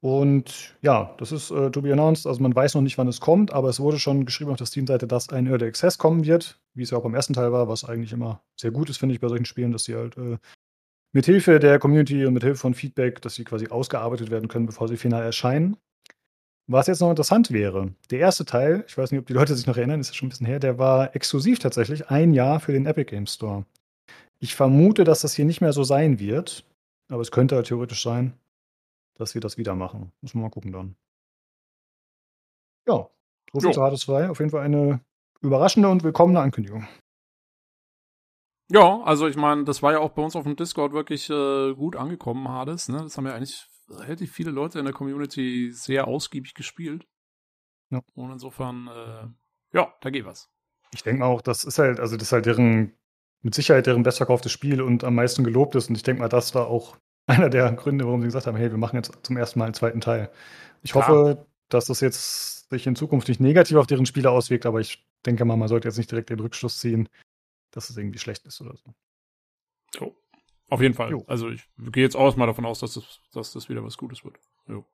Und 0.00 0.76
ja, 0.82 1.14
das 1.18 1.32
ist 1.32 1.50
äh, 1.50 1.70
to 1.70 1.80
be 1.82 1.92
announced. 1.92 2.26
Also 2.26 2.42
man 2.42 2.54
weiß 2.54 2.74
noch 2.74 2.82
nicht, 2.82 2.98
wann 2.98 3.08
es 3.08 3.20
kommt, 3.20 3.52
aber 3.52 3.68
es 3.68 3.80
wurde 3.80 3.98
schon 3.98 4.26
geschrieben 4.26 4.50
auf 4.50 4.58
der 4.58 4.66
Steam-Seite, 4.66 5.06
dass 5.06 5.30
ein 5.30 5.46
Early 5.46 5.66
Access 5.66 5.98
kommen 5.98 6.24
wird, 6.26 6.60
wie 6.74 6.82
es 6.82 6.90
ja 6.90 6.98
auch 6.98 7.02
beim 7.02 7.14
ersten 7.14 7.32
Teil 7.32 7.52
war, 7.52 7.68
was 7.68 7.84
eigentlich 7.84 8.12
immer 8.12 8.42
sehr 8.56 8.70
gut 8.70 8.90
ist, 8.90 8.98
finde 8.98 9.14
ich, 9.14 9.20
bei 9.20 9.28
solchen 9.28 9.46
Spielen, 9.46 9.72
dass 9.72 9.84
sie 9.84 9.94
halt 9.94 10.16
äh, 10.18 10.38
mit 11.12 11.24
Hilfe 11.24 11.58
der 11.58 11.78
Community 11.78 12.26
und 12.26 12.34
mit 12.34 12.42
Hilfe 12.42 12.60
von 12.60 12.74
Feedback, 12.74 13.22
dass 13.22 13.34
sie 13.36 13.44
quasi 13.44 13.68
ausgearbeitet 13.68 14.30
werden 14.30 14.48
können, 14.48 14.66
bevor 14.66 14.86
sie 14.86 14.98
final 14.98 15.22
erscheinen. 15.22 15.76
Was 16.68 16.88
jetzt 16.88 17.00
noch 17.00 17.10
interessant 17.10 17.52
wäre, 17.52 17.94
der 18.10 18.18
erste 18.18 18.44
Teil, 18.44 18.84
ich 18.88 18.98
weiß 18.98 19.12
nicht, 19.12 19.20
ob 19.20 19.26
die 19.26 19.32
Leute 19.32 19.54
sich 19.54 19.66
noch 19.66 19.76
erinnern, 19.76 20.00
ist 20.00 20.08
ja 20.08 20.14
schon 20.14 20.26
ein 20.26 20.30
bisschen 20.30 20.46
her, 20.46 20.58
der 20.58 20.78
war 20.78 21.14
exklusiv 21.14 21.58
tatsächlich 21.58 22.10
ein 22.10 22.32
Jahr 22.32 22.60
für 22.60 22.72
den 22.72 22.86
Epic 22.86 23.10
Games 23.10 23.34
Store. 23.34 23.64
Ich 24.40 24.54
vermute, 24.54 25.04
dass 25.04 25.20
das 25.22 25.34
hier 25.34 25.44
nicht 25.44 25.60
mehr 25.60 25.72
so 25.72 25.84
sein 25.84 26.18
wird, 26.18 26.64
aber 27.08 27.22
es 27.22 27.30
könnte 27.30 27.54
halt 27.54 27.68
theoretisch 27.68 28.02
sein 28.02 28.34
dass 29.16 29.34
wir 29.34 29.40
das 29.40 29.58
wieder 29.58 29.74
machen. 29.74 30.12
Muss 30.20 30.34
man 30.34 30.44
mal 30.44 30.50
gucken 30.50 30.72
dann. 30.72 30.96
Ja, 32.86 33.08
so 33.52 33.60
viel 33.60 33.72
zu 33.72 33.82
Hades 33.82 34.00
2. 34.00 34.30
Auf 34.30 34.38
jeden 34.38 34.50
Fall 34.50 34.62
eine 34.62 35.00
überraschende 35.40 35.88
und 35.88 36.04
willkommene 36.04 36.40
Ankündigung. 36.40 36.86
Ja, 38.68 39.00
also 39.02 39.28
ich 39.28 39.36
meine, 39.36 39.64
das 39.64 39.82
war 39.82 39.92
ja 39.92 40.00
auch 40.00 40.10
bei 40.10 40.22
uns 40.22 40.34
auf 40.34 40.42
dem 40.42 40.56
Discord 40.56 40.92
wirklich 40.92 41.30
äh, 41.30 41.74
gut 41.74 41.96
angekommen, 41.96 42.48
Hades. 42.48 42.88
Ne? 42.88 42.98
Das 42.98 43.16
haben 43.16 43.26
ja 43.26 43.34
eigentlich 43.34 43.66
relativ 43.88 44.32
viele 44.32 44.50
Leute 44.50 44.78
in 44.78 44.84
der 44.84 44.94
Community 44.94 45.70
sehr 45.72 46.08
ausgiebig 46.08 46.54
gespielt. 46.54 47.06
Ja. 47.90 48.02
Und 48.14 48.32
insofern, 48.32 48.88
äh, 48.88 49.76
ja, 49.76 49.94
da 50.00 50.10
geht 50.10 50.24
was. 50.24 50.50
Ich 50.92 51.04
denke 51.04 51.24
auch, 51.24 51.40
das 51.40 51.64
ist 51.64 51.78
halt, 51.78 52.00
also 52.00 52.16
das 52.16 52.28
ist 52.28 52.32
halt 52.32 52.46
deren, 52.46 52.96
mit 53.42 53.54
Sicherheit 53.54 53.86
deren 53.86 54.02
bestverkauftes 54.02 54.50
Spiel 54.50 54.82
und 54.82 55.04
am 55.04 55.14
meisten 55.14 55.44
gelobt 55.44 55.76
ist. 55.76 55.88
Und 55.88 55.94
ich 55.94 56.02
denke 56.02 56.22
mal, 56.22 56.28
das 56.28 56.54
war 56.56 56.66
auch 56.66 56.96
einer 57.40 57.50
der 57.50 57.72
Gründe, 57.72 58.06
warum 58.06 58.20
sie 58.20 58.28
gesagt 58.28 58.46
haben, 58.46 58.56
hey, 58.56 58.70
wir 58.70 58.78
machen 58.78 58.96
jetzt 58.96 59.12
zum 59.22 59.36
ersten 59.36 59.58
Mal 59.58 59.66
einen 59.66 59.74
zweiten 59.74 60.00
Teil. 60.00 60.30
Ich 60.82 60.92
Klar. 60.92 61.08
hoffe, 61.08 61.46
dass 61.68 61.86
das 61.86 62.00
jetzt 62.00 62.70
sich 62.70 62.86
in 62.86 62.96
Zukunft 62.96 63.28
nicht 63.28 63.40
negativ 63.40 63.76
auf 63.76 63.86
deren 63.86 64.06
Spiele 64.06 64.30
auswirkt, 64.30 64.66
aber 64.66 64.80
ich 64.80 65.04
denke 65.24 65.44
mal, 65.44 65.56
man 65.56 65.68
sollte 65.68 65.88
jetzt 65.88 65.98
nicht 65.98 66.10
direkt 66.10 66.30
den 66.30 66.40
Rückschluss 66.40 66.78
ziehen, 66.78 67.08
dass 67.72 67.90
es 67.90 67.96
irgendwie 67.96 68.18
schlecht 68.18 68.46
ist 68.46 68.60
oder 68.60 68.76
so. 68.76 68.94
Jo. 69.98 70.16
Auf 70.68 70.80
jeden 70.80 70.94
Fall. 70.94 71.10
Jo. 71.10 71.24
Also 71.26 71.48
ich 71.50 71.68
gehe 71.92 72.02
jetzt 72.02 72.16
auch 72.16 72.36
mal 72.36 72.46
davon 72.46 72.66
aus, 72.66 72.80
dass 72.80 72.94
das, 72.94 73.20
dass 73.32 73.52
das 73.52 73.68
wieder 73.68 73.84
was 73.84 73.96
Gutes 73.96 74.24
wird. 74.24 74.38
Jo. 74.68 74.84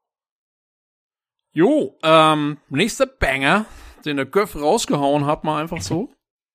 Jo, 1.55 1.99
ähm, 2.03 2.59
nächster 2.71 3.07
Banger, 3.07 3.67
den 4.07 4.17
der 4.17 4.25
Göff 4.25 4.57
rausgehauen 4.57 5.27
hat, 5.27 5.45
mal 5.45 5.61
einfach 5.61 5.83
so, 5.83 6.11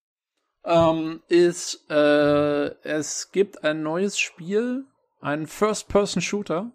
ähm, 0.66 1.22
ist, 1.28 1.90
äh, 1.92 2.74
es 2.84 3.32
gibt 3.32 3.64
ein 3.64 3.84
neues 3.84 4.20
Spiel 4.20 4.86
ein 5.20 5.48
First-Person-Shooter 5.48 6.72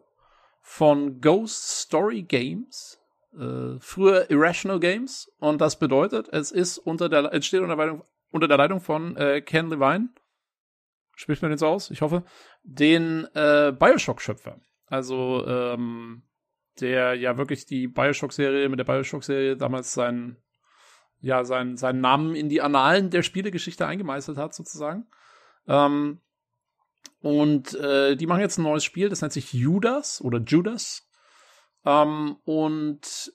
von 0.61 1.21
Ghost 1.21 1.81
Story 1.81 2.23
Games, 2.23 3.01
äh, 3.39 3.79
früher 3.79 4.31
Irrational 4.31 4.81
Games. 4.81 5.31
Und 5.39 5.61
das 5.61 5.79
bedeutet, 5.79 6.29
es 6.33 6.51
ist 6.51 6.79
unter 6.79 7.09
der, 7.09 7.33
es 7.33 7.47
steht 7.47 7.61
unter 7.61 7.77
der 7.77 7.87
Leitung, 7.87 8.05
unter 8.31 8.49
der 8.49 8.57
Leitung 8.59 8.81
von 8.81 9.17
äh, 9.17 9.41
Ken 9.43 9.69
Levine. 9.69 10.09
Spricht 11.15 11.43
man 11.43 11.51
jetzt 11.51 11.63
aus? 11.63 11.91
Ich 11.91 12.01
hoffe. 12.01 12.25
Den 12.63 13.27
äh, 13.35 13.73
Bioshock-Schöpfer. 13.73 14.61
Also, 14.87 15.47
ähm, 15.47 16.23
der 16.81 17.15
ja 17.15 17.37
wirklich 17.37 17.67
die 17.67 17.87
Bioshock-Serie, 17.89 18.69
mit 18.69 18.79
der 18.79 18.85
Bioshock-Serie 18.85 19.57
damals 19.57 19.93
seinen, 19.93 20.37
ja, 21.21 21.45
seinen, 21.45 21.77
seinen 21.77 22.01
Namen 22.01 22.35
in 22.35 22.49
die 22.49 22.63
Annalen 22.63 23.11
der 23.11 23.23
Spielegeschichte 23.23 23.87
eingemeißelt 23.87 24.39
hat, 24.39 24.55
sozusagen. 24.55 25.07
Ähm, 25.67 26.21
und 27.23 27.75
äh, 27.75 28.17
die 28.17 28.27
machen 28.27 28.41
jetzt 28.41 28.59
ein 28.59 28.65
neues 28.65 28.85
Spiel, 28.85 29.09
das 29.09 29.21
nennt 29.23 29.33
sich 29.33 29.53
Judas 29.53 30.21
oder 30.21 30.41
Judas. 30.41 31.09
Ähm, 31.85 32.37
und 32.45 33.33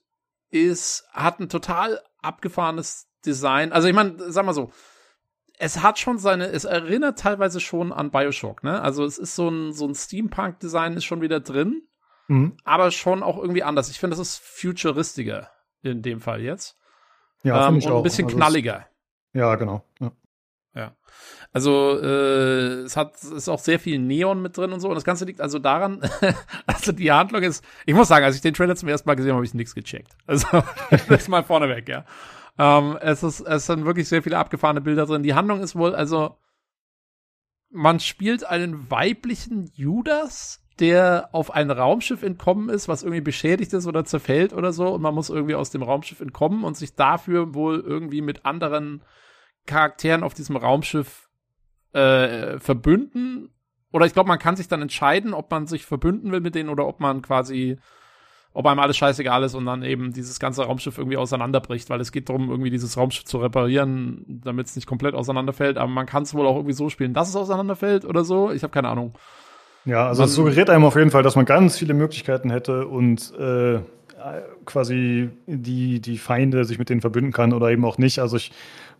ist, 0.49 1.07
hat 1.11 1.39
ein 1.39 1.49
total 1.49 2.01
abgefahrenes 2.21 3.09
Design. 3.25 3.71
Also 3.71 3.87
ich 3.87 3.95
meine, 3.95 4.15
sag 4.31 4.45
mal 4.45 4.53
so, 4.53 4.71
es 5.57 5.81
hat 5.81 5.99
schon 5.99 6.17
seine, 6.19 6.47
es 6.47 6.65
erinnert 6.65 7.19
teilweise 7.19 7.59
schon 7.59 7.91
an 7.91 8.11
Bioshock, 8.11 8.63
ne? 8.63 8.81
Also 8.81 9.03
es 9.05 9.17
ist 9.17 9.35
so 9.35 9.49
ein, 9.49 9.73
so 9.73 9.87
ein 9.87 9.95
Steampunk-Design 9.95 10.93
ist 10.93 11.05
schon 11.05 11.21
wieder 11.21 11.39
drin, 11.39 11.81
mhm. 12.27 12.57
aber 12.63 12.91
schon 12.91 13.23
auch 13.23 13.37
irgendwie 13.37 13.63
anders. 13.63 13.89
Ich 13.89 13.99
finde, 13.99 14.15
das 14.15 14.27
ist 14.27 14.37
futuristiger 14.37 15.49
in 15.81 16.01
dem 16.01 16.21
Fall 16.21 16.41
jetzt. 16.41 16.77
Ja, 17.43 17.67
ähm, 17.67 17.75
und 17.75 17.87
ein 17.87 18.03
bisschen 18.03 18.25
also 18.25 18.37
knalliger. 18.37 18.87
ja, 19.33 19.55
genau. 19.55 19.83
Ja. 19.99 20.11
Ja. 20.77 20.95
Also 21.51 21.99
äh, 21.99 22.83
es 22.83 22.95
hat 22.95 23.15
ist 23.23 23.49
auch 23.49 23.59
sehr 23.59 23.79
viel 23.79 23.97
Neon 23.97 24.41
mit 24.41 24.55
drin 24.55 24.71
und 24.71 24.79
so. 24.79 24.89
Und 24.89 24.95
das 24.95 25.03
Ganze 25.03 25.25
liegt 25.25 25.41
also 25.41 25.57
daran, 25.57 26.01
also 26.67 26.91
die 26.91 27.11
Handlung 27.11 27.41
ist, 27.41 27.65
ich 27.87 27.95
muss 27.95 28.07
sagen, 28.07 28.25
als 28.25 28.35
ich 28.35 28.41
den 28.41 28.53
Trailer 28.53 28.75
zum 28.75 28.89
ersten 28.89 29.09
Mal 29.09 29.15
gesehen 29.15 29.31
habe, 29.31 29.37
habe 29.37 29.45
ich 29.45 29.55
nichts 29.55 29.73
gecheckt. 29.73 30.15
Also 30.27 30.47
das 30.91 31.09
ist 31.09 31.29
mal 31.29 31.43
vorneweg, 31.43 31.89
ja. 31.89 32.05
Ähm, 32.59 32.97
es 33.01 33.23
ist 33.23 33.39
es 33.41 33.65
sind 33.65 33.85
wirklich 33.85 34.07
sehr 34.07 34.21
viele 34.21 34.37
abgefahrene 34.37 34.81
Bilder 34.81 35.07
drin. 35.07 35.23
Die 35.23 35.33
Handlung 35.33 35.61
ist 35.61 35.75
wohl, 35.75 35.95
also 35.95 36.37
man 37.71 37.99
spielt 37.99 38.45
einen 38.45 38.91
weiblichen 38.91 39.71
Judas, 39.73 40.61
der 40.79 41.29
auf 41.31 41.51
ein 41.51 41.71
Raumschiff 41.71 42.21
entkommen 42.21 42.69
ist, 42.69 42.87
was 42.87 43.01
irgendwie 43.01 43.21
beschädigt 43.21 43.73
ist 43.73 43.87
oder 43.87 44.05
zerfällt 44.05 44.53
oder 44.53 44.71
so. 44.71 44.89
Und 44.89 45.01
man 45.01 45.15
muss 45.15 45.29
irgendwie 45.29 45.55
aus 45.55 45.71
dem 45.71 45.81
Raumschiff 45.81 46.21
entkommen 46.21 46.63
und 46.63 46.77
sich 46.77 46.93
dafür 46.95 47.55
wohl 47.55 47.79
irgendwie 47.79 48.21
mit 48.21 48.45
anderen 48.45 49.01
Charakteren 49.67 50.23
auf 50.23 50.33
diesem 50.33 50.55
Raumschiff 50.55 51.29
äh, 51.93 52.57
verbünden. 52.59 53.49
Oder 53.91 54.05
ich 54.05 54.13
glaube, 54.13 54.27
man 54.27 54.39
kann 54.39 54.55
sich 54.55 54.67
dann 54.67 54.81
entscheiden, 54.81 55.33
ob 55.33 55.51
man 55.51 55.67
sich 55.67 55.85
verbünden 55.85 56.31
will 56.31 56.41
mit 56.41 56.55
denen 56.55 56.69
oder 56.69 56.87
ob 56.87 56.99
man 56.99 57.21
quasi, 57.21 57.77
ob 58.53 58.65
einem 58.65 58.79
alles 58.79 58.97
scheißegal 58.97 59.43
ist 59.43 59.55
und 59.55 59.65
dann 59.65 59.83
eben 59.83 60.11
dieses 60.11 60.39
ganze 60.39 60.63
Raumschiff 60.63 60.97
irgendwie 60.97 61.17
auseinanderbricht, 61.17 61.89
weil 61.89 62.01
es 62.01 62.11
geht 62.11 62.29
darum, 62.29 62.49
irgendwie 62.49 62.69
dieses 62.69 62.97
Raumschiff 62.97 63.25
zu 63.25 63.37
reparieren, 63.37 64.41
damit 64.43 64.67
es 64.67 64.75
nicht 64.75 64.87
komplett 64.87 65.15
auseinanderfällt. 65.15 65.77
Aber 65.77 65.89
man 65.89 66.05
kann 66.05 66.23
es 66.23 66.33
wohl 66.33 66.47
auch 66.47 66.55
irgendwie 66.55 66.73
so 66.73 66.89
spielen, 66.89 67.13
dass 67.13 67.29
es 67.29 67.35
auseinanderfällt 67.35 68.03
oder 68.03 68.23
so. 68.23 68.51
Ich 68.51 68.63
habe 68.63 68.73
keine 68.73 68.89
Ahnung. 68.89 69.13
Ja, 69.85 70.07
also 70.07 70.23
es 70.23 70.35
suggeriert 70.35 70.69
einem 70.69 70.83
auf 70.83 70.97
jeden 70.97 71.11
Fall, 71.11 71.23
dass 71.23 71.37
man 71.37 71.45
ganz 71.45 71.77
viele 71.77 71.93
Möglichkeiten 71.93 72.49
hätte 72.49 72.87
und 72.87 73.33
äh, 73.39 73.79
quasi 74.65 75.29
die, 75.45 76.01
die 76.01 76.17
Feinde 76.17 76.65
sich 76.65 76.79
mit 76.79 76.89
denen 76.89 77.01
verbünden 77.01 77.31
kann 77.31 77.53
oder 77.53 77.69
eben 77.71 77.85
auch 77.85 77.97
nicht. 77.97 78.19
Also 78.19 78.35
ich 78.35 78.51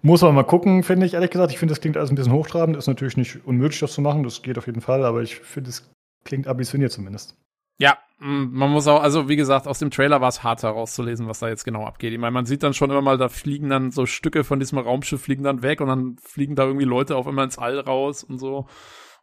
muss 0.02 0.24
aber 0.24 0.34
mal 0.34 0.44
gucken, 0.44 0.84
finde 0.84 1.06
ich, 1.06 1.14
ehrlich 1.14 1.32
gesagt. 1.32 1.52
Ich 1.52 1.60
finde, 1.60 1.74
das 1.74 1.82
klingt 1.82 1.98
alles 1.98 2.11
ein 2.11 2.15
bisschen 2.15 2.34
hochtrabend. 2.34 2.78
Ist 2.78 2.88
natürlich 2.88 3.18
nicht 3.18 3.45
unmöglich, 3.45 3.80
das 3.80 3.94
zu 3.94 4.02
machen. 4.02 4.24
Das 4.24 4.41
geht 4.41 4.57
auf 4.57 4.68
jeden 4.68 4.82
Fall, 4.82 5.03
aber 5.06 5.22
ich 5.22 5.36
finde, 5.36 5.69
es 5.69 5.90
klingt 6.24 6.48
ambitioniert 6.48 6.91
zumindest. 6.91 7.36
Ja, 7.80 7.98
man 8.19 8.72
muss 8.72 8.88
auch, 8.88 9.03
also 9.03 9.30
wie 9.30 9.36
gesagt, 9.36 9.68
aus 9.68 9.78
dem 9.78 9.91
Trailer 9.91 10.19
war 10.19 10.30
es 10.30 10.44
hart 10.44 10.64
herauszulesen, 10.64 11.28
was 11.28 11.40
da 11.40 11.48
jetzt 11.48 11.64
genau 11.64 11.86
abgeht. 11.86 12.11
Ich 12.11 12.19
meine, 12.19 12.32
man 12.32 12.48
sieht 12.48 12.64
dann 12.64 12.74
schon 12.74 12.90
immer 12.90 13.02
mal, 13.02 13.18
da 13.19 13.30
fliegen 13.30 13.69
dann 13.69 13.91
so 13.91 14.07
Stücke 14.07 14.44
von 14.44 14.60
diesem 14.60 14.80
Raumschiff 14.80 15.22
fliegen 15.22 15.44
dann 15.44 15.61
weg 15.61 15.80
und 15.82 15.88
dann 15.88 16.18
fliegen 16.18 16.56
da 16.56 16.65
irgendwie 16.65 16.86
Leute 16.86 17.15
auf 17.15 17.28
einmal 17.28 17.45
ins 17.45 17.60
All 17.60 17.80
raus 17.80 18.24
und 18.24 18.40
so. 18.40 18.65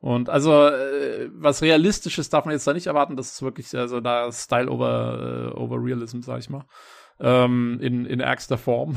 Und 0.01 0.29
also 0.29 0.69
äh, 0.69 1.31
was 1.33 1.63
Realistisches 1.63 2.29
darf 2.29 2.45
man 2.45 2.53
jetzt 2.53 2.67
da 2.67 2.75
nicht 2.75 2.87
erwarten. 2.87 3.17
Das 3.17 3.33
ist 3.33 3.43
wirklich 3.43 3.75
also 3.75 4.01
da 4.01 4.31
Style 4.31 4.71
over 4.71 5.53
äh, 5.55 5.59
over 5.59 5.83
Realism, 5.83 6.21
sag 6.21 6.39
ich 6.41 6.51
mal. 6.51 6.65
Ähm, 7.21 7.79
in, 7.81 8.07
in 8.07 8.19
ärgster 8.19 8.59
Form. 8.59 8.97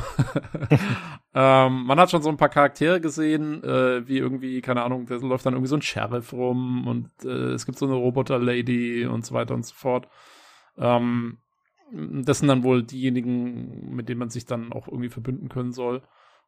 ähm, 1.35 1.83
man 1.83 1.99
hat 1.99 2.09
schon 2.09 2.23
so 2.23 2.29
ein 2.29 2.37
paar 2.37 2.49
Charaktere 2.49 2.99
gesehen, 2.99 3.63
äh, 3.63 4.07
wie 4.07 4.17
irgendwie, 4.17 4.59
keine 4.61 4.81
Ahnung, 4.81 5.05
da 5.05 5.15
läuft 5.15 5.45
dann 5.45 5.53
irgendwie 5.53 5.69
so 5.69 5.77
ein 5.77 5.83
Sheriff 5.83 6.33
rum 6.33 6.87
und 6.87 7.11
äh, 7.23 7.53
es 7.53 7.67
gibt 7.67 7.77
so 7.77 7.85
eine 7.85 7.93
Roboter-Lady 7.93 9.05
und 9.05 9.23
so 9.23 9.35
weiter 9.35 9.53
und 9.53 9.65
so 9.65 9.75
fort. 9.75 10.07
Ähm, 10.77 11.37
das 11.91 12.39
sind 12.39 12.47
dann 12.47 12.63
wohl 12.63 12.83
diejenigen, 12.83 13.95
mit 13.95 14.09
denen 14.09 14.19
man 14.19 14.29
sich 14.29 14.45
dann 14.45 14.73
auch 14.73 14.87
irgendwie 14.87 15.09
verbünden 15.09 15.49
können 15.49 15.71
soll. 15.71 16.01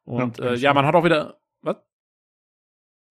Und 0.04 0.38
ja, 0.38 0.44
äh, 0.46 0.54
ja 0.56 0.74
man 0.74 0.86
hat 0.86 0.94
auch 0.94 1.04
wieder. 1.04 1.38
Was? 1.62 1.76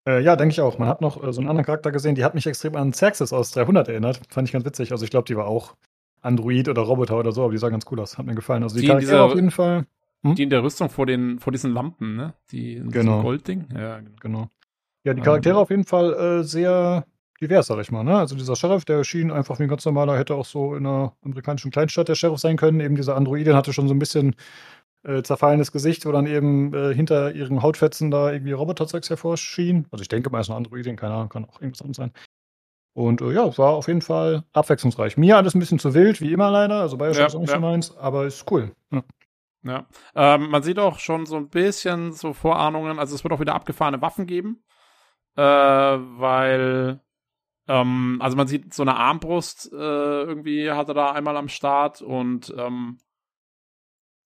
Äh, 0.07 0.21
ja, 0.21 0.35
denke 0.35 0.51
ich 0.51 0.61
auch. 0.61 0.77
Man 0.77 0.87
hat 0.87 1.01
noch 1.01 1.23
äh, 1.23 1.33
so 1.33 1.41
einen 1.41 1.49
anderen 1.49 1.65
Charakter 1.65 1.91
gesehen, 1.91 2.15
die 2.15 2.23
hat 2.23 2.35
mich 2.35 2.45
extrem 2.45 2.75
an 2.75 2.91
Xerxes 2.91 3.33
aus 3.33 3.51
300 3.51 3.87
erinnert. 3.87 4.21
Fand 4.29 4.47
ich 4.47 4.51
ganz 4.51 4.65
witzig. 4.65 4.91
Also 4.91 5.05
ich 5.05 5.11
glaube, 5.11 5.25
die 5.25 5.35
war 5.35 5.47
auch 5.47 5.75
Android 6.21 6.67
oder 6.67 6.81
Roboter 6.81 7.17
oder 7.17 7.31
so, 7.31 7.43
aber 7.43 7.51
die 7.51 7.57
sah 7.57 7.69
ganz 7.69 7.85
cool 7.91 7.99
aus. 7.99 8.17
Hat 8.17 8.25
mir 8.25 8.35
gefallen. 8.35 8.63
Also 8.63 8.75
die, 8.75 8.81
die 8.81 8.87
Charaktere 8.87 9.11
dieser, 9.11 9.23
auf 9.23 9.35
jeden 9.35 9.51
Fall. 9.51 9.85
Hm? 10.23 10.35
Die 10.35 10.43
in 10.43 10.49
der 10.49 10.63
Rüstung 10.63 10.89
vor, 10.89 11.05
den, 11.05 11.39
vor 11.39 11.51
diesen 11.51 11.73
Lampen, 11.73 12.15
ne? 12.15 12.33
Die 12.51 12.81
genau. 12.89 13.21
Goldding. 13.21 13.67
Ja, 13.73 14.01
genau. 14.19 14.49
Ja, 15.03 15.13
die 15.13 15.21
Charaktere 15.21 15.55
ähm, 15.55 15.61
auf 15.61 15.69
jeden 15.69 15.85
Fall 15.85 16.13
äh, 16.13 16.43
sehr 16.43 17.05
divers, 17.41 17.67
sag 17.67 17.79
ich 17.79 17.91
mal. 17.91 18.03
Ne? 18.03 18.17
Also 18.17 18.35
dieser 18.35 18.55
Sheriff, 18.55 18.85
der 18.85 19.03
schien 19.03 19.31
einfach 19.31 19.59
wie 19.59 19.63
ein 19.63 19.69
ganz 19.69 19.85
normaler, 19.85 20.17
hätte 20.17 20.35
auch 20.35 20.45
so 20.45 20.75
in 20.75 20.85
einer 20.85 21.13
amerikanischen 21.23 21.71
Kleinstadt 21.71 22.09
der 22.09 22.15
Sheriff 22.15 22.39
sein 22.39 22.57
können. 22.57 22.79
Eben 22.81 22.95
dieser 22.95 23.15
Androidin 23.15 23.55
hatte 23.55 23.71
schon 23.71 23.87
so 23.87 23.93
ein 23.93 23.99
bisschen 23.99 24.35
äh, 25.03 25.23
zerfallenes 25.23 25.71
Gesicht, 25.71 26.05
wo 26.05 26.11
dann 26.11 26.27
eben 26.27 26.73
äh, 26.73 26.93
hinter 26.93 27.33
ihren 27.33 27.61
Hautfetzen 27.61 28.11
da 28.11 28.31
irgendwie 28.31 28.51
Roboterzeugs 28.51 29.09
hervorschien. 29.09 29.85
Also 29.91 30.01
ich 30.01 30.09
denke 30.09 30.29
mal, 30.29 30.41
es 30.41 30.47
ist 30.47 30.51
eine 30.51 30.57
Androidin, 30.57 30.97
keine 30.97 31.13
Ahnung, 31.13 31.29
kann 31.29 31.45
auch 31.45 31.61
irgendwas 31.61 31.81
anderes 31.81 31.97
sein. 31.97 32.11
Und 32.99 33.21
äh, 33.21 33.31
ja, 33.31 33.45
es 33.45 33.57
war 33.57 33.69
auf 33.69 33.87
jeden 33.87 34.01
Fall 34.01 34.43
abwechslungsreich. 34.51 35.15
Mir 35.15 35.37
alles 35.37 35.55
ein 35.55 35.59
bisschen 35.59 35.79
zu 35.79 35.93
wild, 35.93 36.19
wie 36.19 36.33
immer 36.33 36.51
leider. 36.51 36.81
Also 36.81 36.97
Bioshock 36.97 37.19
ja, 37.19 37.27
ist 37.27 37.35
auch 37.35 37.39
nicht 37.39 37.49
ja. 37.49 37.55
so 37.55 37.61
meins, 37.61 37.97
aber 37.97 38.25
ist 38.25 38.51
cool. 38.51 38.75
Ja. 38.91 39.03
Ja, 39.61 39.87
ähm, 40.15 40.49
man 40.49 40.63
sieht 40.63 40.79
auch 40.79 40.99
schon 40.99 41.25
so 41.25 41.35
ein 41.35 41.49
bisschen 41.49 42.13
so 42.13 42.31
Vorahnungen, 42.31 42.97
also 42.97 43.13
es 43.13 43.25
wird 43.25 43.33
auch 43.33 43.41
wieder 43.41 43.55
abgefahrene 43.55 44.01
Waffen 44.01 44.25
geben, 44.25 44.63
äh, 45.35 45.41
weil, 45.41 47.01
ähm, 47.67 48.19
also 48.21 48.37
man 48.37 48.47
sieht 48.47 48.73
so 48.73 48.83
eine 48.83 48.95
Armbrust 48.95 49.69
äh, 49.73 49.75
irgendwie 49.75 50.71
hat 50.71 50.87
er 50.87 50.93
da 50.93 51.11
einmal 51.11 51.35
am 51.35 51.49
Start 51.49 52.01
und 52.01 52.53
ähm, 52.57 52.99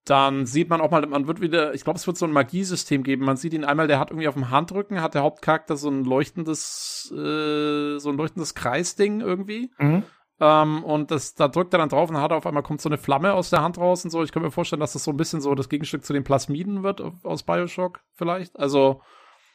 dann 0.05 0.45
sieht 0.45 0.69
man 0.69 0.81
auch 0.81 0.91
mal, 0.91 1.05
man 1.07 1.27
wird 1.27 1.39
wieder, 1.39 1.73
ich 1.73 1.83
glaube, 1.83 1.97
es 1.97 2.07
wird 2.07 2.17
so 2.17 2.25
ein 2.25 2.31
Magiesystem 2.31 3.03
geben. 3.03 3.25
Man 3.25 3.37
sieht 3.37 3.53
ihn 3.53 3.63
einmal, 3.63 3.87
der 3.87 3.99
hat 3.99 4.11
irgendwie 4.11 4.27
auf 4.27 4.33
dem 4.33 4.49
Handrücken, 4.49 5.01
hat 5.01 5.13
der 5.13 5.23
Hauptcharakter 5.23 5.77
so 5.77 5.89
ein 5.89 6.03
leuchtendes, 6.03 7.09
äh, 7.11 7.99
so 7.99 8.09
ein 8.09 8.17
leuchtendes 8.17 8.53
Kreisding 8.53 9.21
irgendwie. 9.21 9.71
Mhm. 9.77 10.03
Ähm, 10.41 10.83
und 10.83 11.11
das, 11.11 11.35
da 11.35 11.47
drückt 11.47 11.73
er 11.73 11.79
dann 11.79 11.89
drauf 11.89 12.09
und 12.09 12.17
hat 12.17 12.33
auf 12.33 12.45
einmal 12.45 12.63
kommt 12.63 12.81
so 12.81 12.89
eine 12.89 12.97
Flamme 12.97 13.33
aus 13.33 13.49
der 13.49 13.61
Hand 13.61 13.77
raus 13.77 14.03
und 14.03 14.11
so. 14.11 14.23
Ich 14.23 14.33
kann 14.33 14.43
mir 14.43 14.51
vorstellen, 14.51 14.81
dass 14.81 14.93
das 14.93 15.05
so 15.05 15.11
ein 15.11 15.17
bisschen 15.17 15.39
so 15.39 15.55
das 15.55 15.69
Gegenstück 15.69 16.03
zu 16.03 16.11
den 16.11 16.25
Plasmiden 16.25 16.83
wird 16.83 17.01
aus 17.23 17.43
Bioshock 17.43 18.01
vielleicht. 18.13 18.59
Also, 18.59 19.01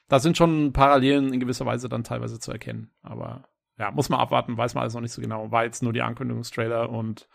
da 0.08 0.18
sind 0.18 0.38
schon 0.38 0.72
Parallelen 0.72 1.34
in 1.34 1.40
gewisser 1.40 1.66
Weise 1.66 1.90
dann 1.90 2.04
teilweise 2.04 2.40
zu 2.40 2.50
erkennen. 2.52 2.90
Aber 3.02 3.44
ja, 3.76 3.90
muss 3.90 4.08
man 4.08 4.20
abwarten, 4.20 4.56
weiß 4.56 4.74
man 4.74 4.82
alles 4.82 4.94
noch 4.94 5.02
nicht 5.02 5.12
so 5.12 5.20
genau. 5.20 5.50
War 5.50 5.64
jetzt 5.64 5.82
nur 5.82 5.92
die 5.92 6.00
Ankündigungstrailer 6.00 6.88
und 6.88 7.28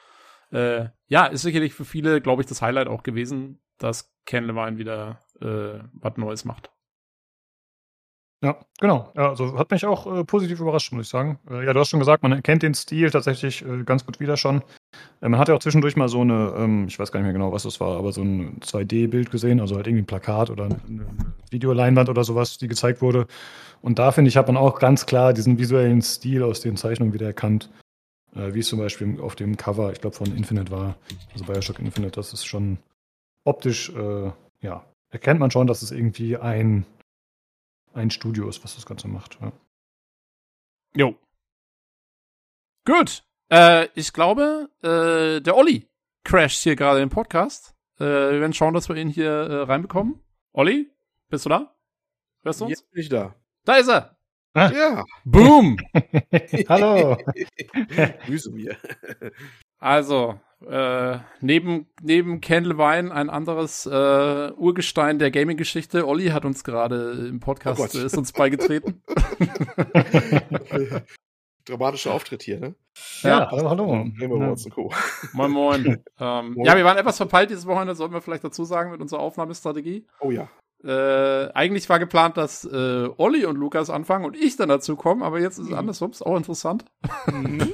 äh, 0.53 0.89
ja, 1.07 1.25
ist 1.25 1.41
sicherlich 1.41 1.73
für 1.73 1.85
viele, 1.85 2.21
glaube 2.21 2.41
ich, 2.41 2.47
das 2.47 2.61
Highlight 2.61 2.87
auch 2.87 3.03
gewesen, 3.03 3.59
dass 3.77 4.13
Ken 4.25 4.45
Levine 4.45 4.77
wieder 4.77 5.19
äh, 5.41 5.83
was 5.93 6.17
Neues 6.17 6.45
macht. 6.45 6.71
Ja, 8.43 8.57
genau. 8.77 9.09
Also 9.15 9.57
hat 9.57 9.71
mich 9.71 9.85
auch 9.85 10.05
äh, 10.05 10.25
positiv 10.25 10.59
überrascht, 10.59 10.91
muss 10.91 11.05
ich 11.05 11.09
sagen. 11.09 11.39
Äh, 11.49 11.65
ja, 11.65 11.71
du 11.71 11.79
hast 11.79 11.89
schon 11.89 12.01
gesagt, 12.01 12.23
man 12.23 12.33
erkennt 12.33 12.61
den 12.61 12.73
Stil 12.73 13.09
tatsächlich 13.09 13.63
äh, 13.65 13.83
ganz 13.85 14.05
gut 14.05 14.19
wieder 14.19 14.35
schon. 14.35 14.61
Äh, 15.21 15.29
man 15.29 15.39
hat 15.39 15.47
ja 15.47 15.55
auch 15.55 15.59
zwischendurch 15.59 15.95
mal 15.95 16.09
so 16.09 16.21
eine, 16.21 16.53
ähm, 16.57 16.85
ich 16.89 16.99
weiß 16.99 17.13
gar 17.13 17.21
nicht 17.21 17.27
mehr 17.27 17.33
genau, 17.33 17.53
was 17.53 17.63
das 17.63 17.79
war, 17.79 17.97
aber 17.97 18.11
so 18.11 18.21
ein 18.21 18.59
2D-Bild 18.59 19.31
gesehen, 19.31 19.61
also 19.61 19.77
halt 19.77 19.87
irgendwie 19.87 20.03
ein 20.03 20.07
Plakat 20.07 20.49
oder 20.49 20.65
eine 20.65 21.05
Videoleinwand 21.51 22.09
oder 22.09 22.25
sowas, 22.25 22.57
die 22.57 22.67
gezeigt 22.67 23.01
wurde. 23.01 23.27
Und 23.81 23.97
da 23.97 24.11
finde 24.11 24.27
ich, 24.27 24.35
hat 24.35 24.47
man 24.47 24.57
auch 24.57 24.77
ganz 24.77 25.05
klar 25.05 25.31
diesen 25.31 25.57
visuellen 25.57 26.01
Stil 26.01 26.43
aus 26.43 26.59
den 26.59 26.75
Zeichnungen 26.75 27.13
wieder 27.13 27.27
erkannt. 27.27 27.69
Äh, 28.35 28.53
wie 28.53 28.59
es 28.59 28.67
zum 28.67 28.79
Beispiel 28.79 29.19
auf 29.21 29.35
dem 29.35 29.57
Cover, 29.57 29.91
ich 29.91 30.01
glaube, 30.01 30.15
von 30.15 30.35
Infinite 30.35 30.71
war, 30.71 30.97
also 31.33 31.45
Bioshock 31.45 31.79
Infinite, 31.79 32.11
das 32.11 32.33
ist 32.33 32.45
schon 32.45 32.79
optisch, 33.43 33.89
äh, 33.89 34.31
ja, 34.61 34.85
erkennt 35.09 35.39
man 35.39 35.51
schon, 35.51 35.67
dass 35.67 35.81
es 35.81 35.91
irgendwie 35.91 36.37
ein, 36.37 36.85
ein 37.93 38.09
Studio 38.09 38.49
ist, 38.49 38.63
was 38.63 38.75
das 38.75 38.85
Ganze 38.85 39.07
macht. 39.07 39.37
Ja. 39.41 39.51
Jo. 40.95 41.15
Gut. 42.85 43.23
Äh, 43.49 43.87
ich 43.93 44.13
glaube, 44.13 44.69
äh, 44.81 45.41
der 45.41 45.55
Olli 45.55 45.87
crasht 46.23 46.63
hier 46.63 46.75
gerade 46.75 47.01
im 47.01 47.09
Podcast. 47.09 47.75
Äh, 47.99 48.03
wir 48.03 48.41
werden 48.41 48.53
schauen, 48.53 48.73
dass 48.73 48.89
wir 48.89 48.95
ihn 48.95 49.09
hier 49.09 49.29
äh, 49.29 49.61
reinbekommen. 49.63 50.19
Olli, 50.53 50.91
bist 51.29 51.45
du 51.45 51.49
da? 51.49 51.75
Hörst 52.43 52.61
du 52.61 52.65
uns? 52.65 52.71
Jetzt 52.71 52.91
bin 52.91 53.01
ich 53.01 53.09
da. 53.09 53.35
Da 53.65 53.75
ist 53.75 53.89
er. 53.89 54.17
Ah. 54.55 54.71
Ja. 54.71 55.03
Boom. 55.25 55.77
Hallo. 56.69 57.17
Grüße 58.25 58.51
mir. 58.51 58.77
Also, 59.79 60.39
äh, 60.67 61.17
neben, 61.41 61.87
neben 62.01 62.39
Candlewine 62.39 63.11
ein 63.11 63.31
anderes 63.31 63.87
äh, 63.87 64.51
Urgestein 64.51 65.17
der 65.17 65.31
Gaming-Geschichte. 65.31 66.07
Olli 66.07 66.27
hat 66.27 66.45
uns 66.45 66.63
gerade 66.63 67.27
im 67.29 67.39
Podcast, 67.39 67.81
oh 67.81 67.97
ist 67.97 68.17
uns 68.17 68.31
beigetreten. 68.31 69.01
Dramatischer 71.65 72.13
Auftritt 72.13 72.43
hier, 72.43 72.59
ne? 72.59 72.75
Ja, 73.21 73.39
ja 73.39 73.51
hallo, 73.51 73.69
hallo. 73.69 74.05
Ja. 74.19 74.27
Moin, 75.33 75.51
moin. 75.51 76.03
ähm, 76.19 76.53
moin. 76.53 76.65
Ja, 76.65 76.75
wir 76.75 76.83
waren 76.83 76.97
etwas 76.97 77.17
verpeilt 77.17 77.49
dieses 77.49 77.65
Wochenende, 77.65 77.95
sollten 77.95 78.13
wir 78.13 78.21
vielleicht 78.21 78.43
dazu 78.43 78.65
sagen, 78.65 78.91
mit 78.91 79.01
unserer 79.01 79.21
Aufnahmestrategie. 79.21 80.05
Oh 80.19 80.29
ja. 80.29 80.49
Äh, 80.83 81.49
eigentlich 81.53 81.87
war 81.87 81.99
geplant, 81.99 82.35
dass 82.35 82.65
äh, 82.65 83.09
Olli 83.17 83.45
und 83.45 83.55
Lukas 83.55 83.89
anfangen 83.89 84.25
und 84.25 84.35
ich 84.35 84.57
dann 84.57 84.69
dazu 84.69 84.97
komme, 84.97 85.23
aber 85.23 85.39
jetzt 85.39 85.57
ist 85.57 85.65
es 85.65 85.71
mhm. 85.71 85.77
andersrum, 85.77 86.11
ist 86.11 86.21
auch 86.21 86.35
interessant. 86.35 86.85
Mhm. 87.31 87.73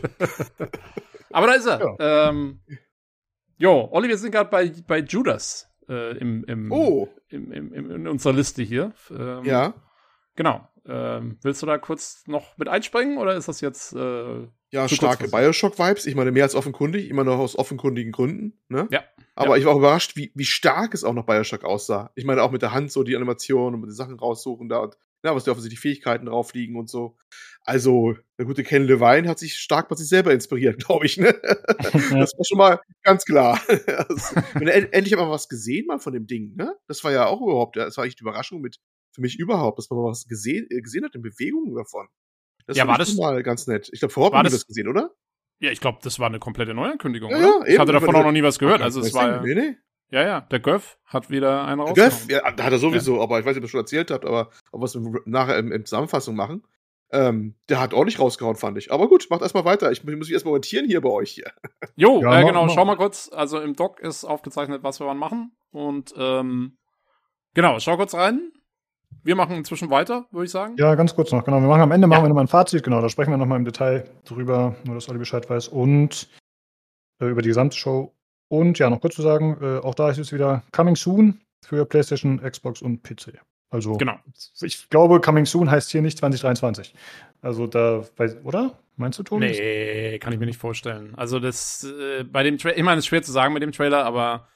aber 1.31 1.47
da 1.47 1.53
ist 1.53 1.65
er. 1.65 1.79
Ja. 1.79 2.29
Ähm, 2.29 2.61
jo, 3.57 3.89
Olli, 3.91 4.09
wir 4.09 4.17
sind 4.17 4.31
gerade 4.31 4.49
bei, 4.49 4.71
bei 4.87 4.99
Judas 4.99 5.69
äh, 5.87 6.17
im, 6.17 6.43
im, 6.43 6.71
oh. 6.71 7.09
im, 7.29 7.51
im, 7.51 7.73
im, 7.73 7.91
in 7.91 8.07
unserer 8.07 8.33
Liste 8.33 8.61
hier. 8.61 8.93
Ähm, 9.09 9.43
ja. 9.43 9.73
Genau. 10.35 10.67
Ähm, 10.85 11.37
willst 11.41 11.61
du 11.63 11.65
da 11.65 11.77
kurz 11.79 12.23
noch 12.27 12.57
mit 12.57 12.67
einspringen 12.67 13.17
oder 13.17 13.33
ist 13.35 13.47
das 13.47 13.59
jetzt. 13.61 13.93
Äh, 13.93 14.47
ja, 14.71 14.87
starke 14.87 15.27
Bioshock-Vibes. 15.27 16.05
Ich 16.05 16.15
meine, 16.15 16.31
mehr 16.31 16.43
als 16.43 16.55
offenkundig, 16.55 17.09
immer 17.09 17.23
noch 17.23 17.39
aus 17.39 17.57
offenkundigen 17.57 18.11
Gründen. 18.11 18.59
Ne? 18.69 18.87
Ja. 18.91 19.03
Aber 19.35 19.51
ja. 19.51 19.57
ich 19.57 19.65
war 19.65 19.73
auch 19.73 19.79
überrascht, 19.79 20.15
wie, 20.15 20.31
wie 20.35 20.45
stark 20.45 20.93
es 20.93 21.03
auch 21.03 21.13
noch 21.13 21.25
Bioshock 21.25 21.63
aussah. 21.63 22.11
Ich 22.15 22.25
meine, 22.25 22.43
auch 22.43 22.51
mit 22.51 22.61
der 22.61 22.73
Hand 22.73 22.91
so 22.91 23.03
die 23.03 23.15
Animation 23.15 23.73
und 23.73 23.81
mit 23.81 23.89
den 23.89 23.95
Sachen 23.95 24.19
raussuchen 24.19 24.69
da 24.69 24.79
und 24.79 24.97
ja, 25.23 25.35
was 25.35 25.43
da 25.43 25.51
offensichtlich 25.51 25.81
Fähigkeiten 25.81 26.27
drauf 26.27 26.53
liegen 26.53 26.77
und 26.77 26.89
so. 26.89 27.17
Also, 27.63 28.15
der 28.37 28.45
gute 28.45 28.63
Ken 28.63 28.83
Levine 28.83 29.27
hat 29.27 29.37
sich 29.37 29.55
stark 29.55 29.89
bei 29.89 29.95
sich 29.95 30.07
selber 30.07 30.31
inspiriert, 30.31 30.77
glaube 30.85 31.05
ich. 31.05 31.17
Ne? 31.17 31.33
das 31.43 32.11
war 32.11 32.45
schon 32.47 32.57
mal 32.57 32.79
ganz 33.03 33.25
klar. 33.25 33.61
also, 33.67 34.35
endlich 34.55 35.13
haben 35.13 35.19
wir 35.19 35.29
was 35.29 35.49
gesehen 35.49 35.87
mal 35.87 35.99
von 35.99 36.13
dem 36.13 36.25
Ding. 36.25 36.55
Ne? 36.55 36.73
Das 36.87 37.03
war 37.03 37.11
ja 37.11 37.25
auch 37.27 37.41
überhaupt, 37.41 37.75
das 37.75 37.97
war 37.97 38.05
echt 38.05 38.19
die 38.19 38.23
Überraschung 38.23 38.61
mit 38.61 38.77
für 39.13 39.21
mich 39.21 39.39
überhaupt, 39.39 39.79
dass 39.79 39.89
man 39.89 39.99
mal 39.99 40.09
was 40.09 40.25
gesehen, 40.25 40.67
gesehen 40.69 41.03
hat 41.03 41.15
in 41.15 41.21
Bewegungen 41.21 41.75
davon. 41.75 42.07
Das 42.69 42.77
ja, 42.77 42.87
war 42.87 42.99
das 42.99 43.15
mal 43.15 43.41
ganz 43.41 43.65
nett. 43.65 43.89
Ich 43.91 43.99
glaube, 43.99 44.13
vorher 44.13 44.37
haben 44.37 44.45
wir 44.45 44.51
das 44.51 44.67
gesehen, 44.67 44.87
oder? 44.87 45.09
Ja, 45.59 45.71
ich 45.71 45.81
glaube, 45.81 45.97
das 46.03 46.19
war 46.19 46.27
eine 46.27 46.37
komplette 46.37 46.75
Neuankündigung, 46.75 47.31
ja, 47.31 47.37
oder? 47.37 47.47
Ja, 47.47 47.65
ich 47.65 47.79
hatte 47.79 47.93
davon 47.93 48.15
auch 48.15 48.23
noch 48.23 48.31
nie 48.31 48.43
was 48.43 48.59
gehört. 48.59 48.83
Also 48.83 49.01
es 49.01 49.11
war. 49.15 49.41
Nee, 49.41 49.55
nee. 49.55 49.75
Ja, 50.11 50.21
ja, 50.21 50.41
der 50.41 50.59
Göff 50.59 50.99
hat 51.03 51.31
wieder 51.31 51.65
einen 51.65 51.81
raus. 51.81 51.95
Göff, 51.95 52.27
ja, 52.29 52.51
da 52.51 52.63
hat 52.63 52.71
er 52.71 52.77
sowieso, 52.77 53.17
ja. 53.17 53.23
aber 53.23 53.39
ich 53.39 53.45
weiß 53.45 53.55
nicht, 53.55 53.63
ob 53.63 53.63
ihr 53.63 53.69
schon 53.69 53.79
erzählt 53.79 54.11
habt, 54.11 54.23
aber 54.23 54.51
ob 54.71 54.81
wir 54.81 54.85
es 54.85 54.95
nachher 55.25 55.57
im, 55.57 55.71
im 55.71 55.83
Zusammenfassung 55.83 56.35
machen. 56.35 56.63
Ähm, 57.11 57.55
der 57.69 57.79
hat 57.79 57.95
ordentlich 57.95 58.19
rausgehauen, 58.19 58.55
fand 58.55 58.77
ich. 58.77 58.91
Aber 58.91 59.07
gut, 59.07 59.25
macht 59.31 59.41
erstmal 59.41 59.65
weiter. 59.65 59.91
Ich, 59.91 60.03
ich 60.03 60.05
muss 60.05 60.27
mich 60.27 60.33
erstmal 60.33 60.51
orientieren 60.51 60.85
hier 60.85 61.01
bei 61.01 61.09
euch 61.09 61.31
hier. 61.31 61.51
Jo, 61.95 62.21
ja, 62.21 62.39
äh, 62.39 62.45
genau, 62.45 62.67
mach. 62.67 62.73
schau 62.75 62.85
mal 62.85 62.97
kurz. 62.97 63.31
Also 63.33 63.59
im 63.59 63.75
Doc 63.75 63.99
ist 63.99 64.25
aufgezeichnet, 64.25 64.83
was 64.83 64.99
wir 64.99 65.07
wann 65.07 65.17
machen. 65.17 65.57
Und 65.71 66.13
ähm, 66.15 66.77
genau, 67.55 67.79
schau 67.79 67.97
kurz 67.97 68.13
rein. 68.13 68.51
Wir 69.23 69.35
machen 69.35 69.55
inzwischen 69.55 69.89
weiter, 69.89 70.25
würde 70.31 70.45
ich 70.45 70.51
sagen. 70.51 70.75
Ja, 70.77 70.95
ganz 70.95 71.15
kurz 71.15 71.31
noch, 71.31 71.43
genau. 71.43 71.61
Wir 71.61 71.67
machen 71.67 71.81
am 71.81 71.91
Ende 71.91 72.07
machen 72.07 72.23
wir 72.23 72.29
nochmal 72.29 72.45
ein 72.45 72.49
Fazit, 72.49 72.83
genau, 72.83 73.01
da 73.01 73.09
sprechen 73.09 73.31
wir 73.31 73.37
nochmal 73.37 73.57
im 73.57 73.65
Detail 73.65 74.09
drüber, 74.25 74.75
nur 74.85 74.95
dass 74.95 75.09
Olli 75.09 75.19
Bescheid 75.19 75.49
weiß. 75.49 75.67
Und 75.67 76.29
äh, 77.21 77.27
über 77.27 77.41
die 77.41 77.49
gesamte 77.49 77.77
Show. 77.77 78.13
Und 78.47 78.79
ja, 78.79 78.89
noch 78.89 79.01
kurz 79.01 79.15
zu 79.15 79.21
sagen, 79.21 79.57
äh, 79.61 79.79
auch 79.79 79.95
da 79.95 80.09
ist 80.09 80.17
es 80.17 80.33
wieder 80.33 80.63
Coming 80.71 80.95
Soon 80.95 81.41
für 81.63 81.85
PlayStation, 81.85 82.41
Xbox 82.41 82.81
und 82.81 83.03
PC. 83.03 83.39
Also, 83.71 83.97
genau. 83.97 84.15
ich 84.61 84.89
glaube, 84.89 85.21
Coming 85.21 85.45
Soon 85.45 85.69
heißt 85.69 85.91
hier 85.91 86.01
nicht 86.01 86.17
2023. 86.17 86.95
Also 87.41 87.67
da, 87.67 88.03
oder? 88.43 88.79
Meinst 88.95 89.19
du, 89.19 89.23
Tobi? 89.23 89.45
Nee, 89.45 90.17
kann 90.19 90.33
ich 90.33 90.39
mir 90.39 90.47
nicht 90.47 90.59
vorstellen. 90.59 91.13
Also 91.15 91.39
das, 91.39 91.83
äh, 91.83 92.23
bei 92.23 92.43
dem 92.43 92.57
Trailer, 92.57 92.77
ich 92.77 92.83
meine, 92.83 92.97
es 92.97 93.05
ist 93.05 93.07
schwer 93.07 93.21
zu 93.21 93.31
sagen 93.31 93.53
mit 93.53 93.61
dem 93.61 93.71
Trailer, 93.71 94.05
aber 94.05 94.47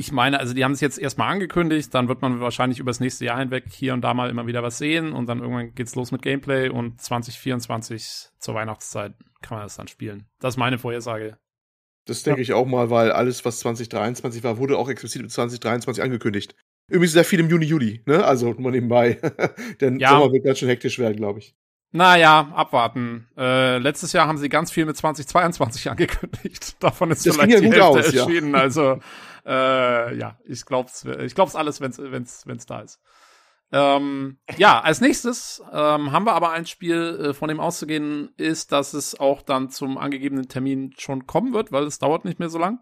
ich 0.00 0.12
meine, 0.12 0.38
also 0.38 0.54
die 0.54 0.62
haben 0.62 0.72
es 0.72 0.80
jetzt 0.80 0.96
erstmal 0.96 1.32
angekündigt, 1.32 1.92
dann 1.92 2.06
wird 2.06 2.22
man 2.22 2.38
wahrscheinlich 2.38 2.78
übers 2.78 3.00
nächste 3.00 3.24
Jahr 3.24 3.40
hinweg 3.40 3.64
hier 3.68 3.94
und 3.94 4.02
da 4.02 4.14
mal 4.14 4.30
immer 4.30 4.46
wieder 4.46 4.62
was 4.62 4.78
sehen 4.78 5.12
und 5.12 5.26
dann 5.26 5.40
irgendwann 5.40 5.74
geht's 5.74 5.96
los 5.96 6.12
mit 6.12 6.22
Gameplay 6.22 6.68
und 6.68 7.02
2024 7.02 8.28
zur 8.38 8.54
Weihnachtszeit 8.54 9.14
kann 9.42 9.58
man 9.58 9.66
das 9.66 9.74
dann 9.74 9.88
spielen. 9.88 10.28
Das 10.38 10.54
ist 10.54 10.58
meine 10.58 10.78
Vorhersage. 10.78 11.36
Das 12.06 12.22
denke 12.22 12.40
ja. 12.40 12.42
ich 12.42 12.52
auch 12.52 12.64
mal, 12.64 12.90
weil 12.90 13.10
alles, 13.10 13.44
was 13.44 13.58
2023 13.58 14.44
war, 14.44 14.58
wurde 14.58 14.78
auch 14.78 14.88
explizit 14.88 15.22
mit 15.22 15.32
2023 15.32 16.00
angekündigt. 16.00 16.54
Übrigens 16.88 17.12
sehr 17.12 17.24
viel 17.24 17.40
im 17.40 17.50
Juni, 17.50 17.66
Juli, 17.66 18.02
ne? 18.06 18.24
Also 18.24 18.54
nur 18.54 18.70
nebenbei. 18.70 19.20
Denn 19.80 19.98
ja. 19.98 20.10
Sommer 20.10 20.32
wird 20.32 20.44
ganz 20.44 20.60
schön 20.60 20.68
hektisch 20.68 21.00
werden, 21.00 21.16
glaube 21.16 21.40
ich. 21.40 21.56
Naja, 21.90 22.52
abwarten. 22.54 23.28
Äh, 23.36 23.78
letztes 23.78 24.12
Jahr 24.12 24.26
haben 24.26 24.38
sie 24.38 24.48
ganz 24.48 24.70
viel 24.70 24.84
mit 24.84 24.96
2022 24.96 25.90
angekündigt. 25.90 26.76
Davon 26.82 27.10
ist 27.10 27.26
das 27.26 27.36
vielleicht 27.36 27.52
ja 27.52 27.60
die 27.60 27.66
Hälfte 27.66 27.84
aus, 27.84 28.12
erschienen. 28.12 28.52
Ja. 28.52 28.60
Also 28.60 29.00
äh, 29.46 30.16
ja, 30.16 30.38
ich 30.44 30.64
glaub's, 30.66 31.04
ich 31.04 31.34
glaub's 31.34 31.56
alles, 31.56 31.80
wenn's, 31.80 31.98
wenn's, 31.98 32.46
wenn's 32.46 32.66
da 32.66 32.80
ist. 32.80 33.00
Ähm, 33.70 34.38
ja, 34.56 34.80
als 34.80 35.00
nächstes 35.00 35.62
ähm, 35.72 36.12
haben 36.12 36.24
wir 36.24 36.32
aber 36.32 36.50
ein 36.50 36.66
Spiel, 36.66 37.28
äh, 37.30 37.34
von 37.34 37.48
dem 37.48 37.60
auszugehen 37.60 38.30
ist, 38.36 38.72
dass 38.72 38.94
es 38.94 39.18
auch 39.18 39.42
dann 39.42 39.70
zum 39.70 39.98
angegebenen 39.98 40.48
Termin 40.48 40.94
schon 40.96 41.26
kommen 41.26 41.52
wird, 41.52 41.70
weil 41.70 41.84
es 41.84 41.98
dauert 41.98 42.24
nicht 42.24 42.38
mehr 42.38 42.48
so 42.48 42.58
lang. 42.58 42.80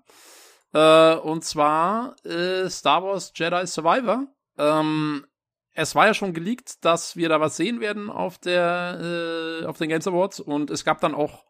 Äh, 0.73 1.15
und 1.17 1.45
zwar 1.45 2.15
äh, 2.25 2.69
Star 2.71 3.03
Wars 3.03 3.33
Jedi 3.35 3.67
Survivor. 3.67 4.27
Ähm, 4.59 5.27
es 5.77 5.95
war 5.95 6.07
ja 6.07 6.15
schon 6.15 6.33
geleakt, 6.33 6.85
dass 6.85 7.17
wir 7.17 7.29
da 7.29 7.41
was 7.41 7.57
sehen 7.57 7.81
werden 7.81 8.11
auf 8.11 8.39
der 8.39 9.61
äh, 9.63 9.67
auf 9.67 9.79
den 9.79 9.89
Games 9.89 10.09
Awards 10.09 10.41
und 10.41 10.71
es 10.71 10.85
gab 10.85 11.01
dann 11.01 11.15
auch 11.15 11.45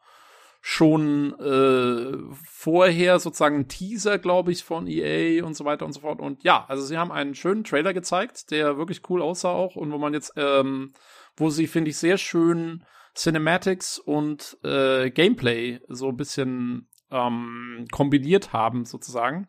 schon 0.60 1.38
äh, 1.38 2.18
vorher 2.44 3.20
sozusagen 3.20 3.60
ein 3.60 3.68
Teaser, 3.68 4.18
glaube 4.18 4.50
ich, 4.50 4.64
von 4.64 4.88
EA 4.88 5.44
und 5.44 5.54
so 5.54 5.64
weiter 5.64 5.86
und 5.86 5.92
so 5.92 6.00
fort. 6.00 6.18
Und 6.18 6.42
ja, 6.42 6.64
also 6.66 6.84
sie 6.84 6.98
haben 6.98 7.12
einen 7.12 7.36
schönen 7.36 7.62
Trailer 7.62 7.94
gezeigt, 7.94 8.50
der 8.50 8.76
wirklich 8.76 9.02
cool 9.08 9.22
aussah 9.22 9.50
auch 9.50 9.76
und 9.76 9.92
wo 9.92 9.98
man 9.98 10.12
jetzt, 10.12 10.32
ähm, 10.36 10.92
wo 11.36 11.50
sie, 11.50 11.68
finde 11.68 11.90
ich, 11.90 11.98
sehr 11.98 12.18
schön 12.18 12.84
Cinematics 13.14 14.00
und 14.00 14.58
äh, 14.64 15.10
Gameplay 15.10 15.78
so 15.86 16.08
ein 16.08 16.16
bisschen 16.16 16.88
ähm, 17.12 17.86
kombiniert 17.92 18.52
haben, 18.52 18.84
sozusagen. 18.86 19.46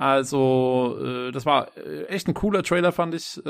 Also, 0.00 0.98
äh, 0.98 1.30
das 1.30 1.44
war 1.44 1.76
äh, 1.76 2.06
echt 2.06 2.26
ein 2.26 2.32
cooler 2.32 2.62
Trailer, 2.62 2.90
fand 2.90 3.14
ich, 3.14 3.36
äh, 3.36 3.42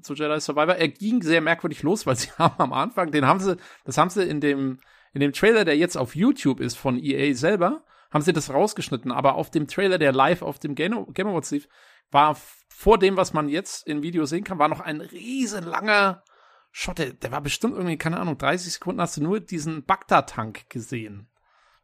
zu 0.00 0.14
Jedi 0.14 0.40
Survivor. 0.40 0.76
Er 0.76 0.88
ging 0.88 1.20
sehr 1.20 1.42
merkwürdig 1.42 1.82
los, 1.82 2.06
weil 2.06 2.16
sie 2.16 2.30
haben 2.38 2.54
am 2.56 2.72
Anfang, 2.72 3.10
den 3.10 3.26
haben 3.26 3.38
sie, 3.38 3.58
das 3.84 3.98
haben 3.98 4.08
sie 4.08 4.24
in 4.24 4.40
dem 4.40 4.78
in 5.12 5.20
dem 5.20 5.34
Trailer, 5.34 5.66
der 5.66 5.76
jetzt 5.76 5.96
auf 5.96 6.16
YouTube 6.16 6.58
ist 6.58 6.76
von 6.76 6.98
EA 6.98 7.34
selber, 7.34 7.84
haben 8.10 8.22
sie 8.22 8.32
das 8.32 8.50
rausgeschnitten, 8.50 9.12
aber 9.12 9.34
auf 9.34 9.50
dem 9.50 9.68
Trailer, 9.68 9.98
der 9.98 10.12
live 10.12 10.40
auf 10.40 10.58
dem 10.58 10.74
Game 10.74 10.94
Awards 10.94 11.50
lief, 11.50 11.68
war 12.10 12.34
vor 12.68 12.98
dem, 12.98 13.18
was 13.18 13.34
man 13.34 13.50
jetzt 13.50 13.86
im 13.86 14.02
Video 14.02 14.24
sehen 14.24 14.42
kann, 14.42 14.58
war 14.58 14.68
noch 14.68 14.80
ein 14.80 15.02
riesen 15.02 15.64
langer 15.64 16.24
Shot, 16.72 16.98
der, 16.98 17.12
der 17.12 17.30
war 17.30 17.42
bestimmt 17.42 17.74
irgendwie, 17.74 17.98
keine 17.98 18.18
Ahnung, 18.18 18.38
30 18.38 18.72
Sekunden 18.72 19.02
hast 19.02 19.18
du 19.18 19.22
nur 19.22 19.38
diesen 19.38 19.84
Bagdad-Tank 19.84 20.70
gesehen. 20.70 21.28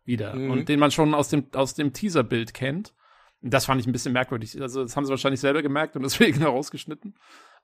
Wieder. 0.06 0.34
Mhm. 0.34 0.50
Und 0.50 0.68
den 0.70 0.80
man 0.80 0.90
schon 0.90 1.12
aus 1.12 1.28
dem, 1.28 1.48
aus 1.52 1.74
dem 1.74 1.92
Teaser-Bild 1.92 2.54
kennt. 2.54 2.94
Das 3.42 3.64
fand 3.64 3.80
ich 3.80 3.86
ein 3.86 3.92
bisschen 3.92 4.12
merkwürdig. 4.12 4.60
Also, 4.60 4.82
das 4.82 4.96
haben 4.96 5.04
sie 5.04 5.10
wahrscheinlich 5.10 5.40
selber 5.40 5.62
gemerkt 5.62 5.96
und 5.96 6.02
deswegen 6.04 6.40
herausgeschnitten. 6.40 7.14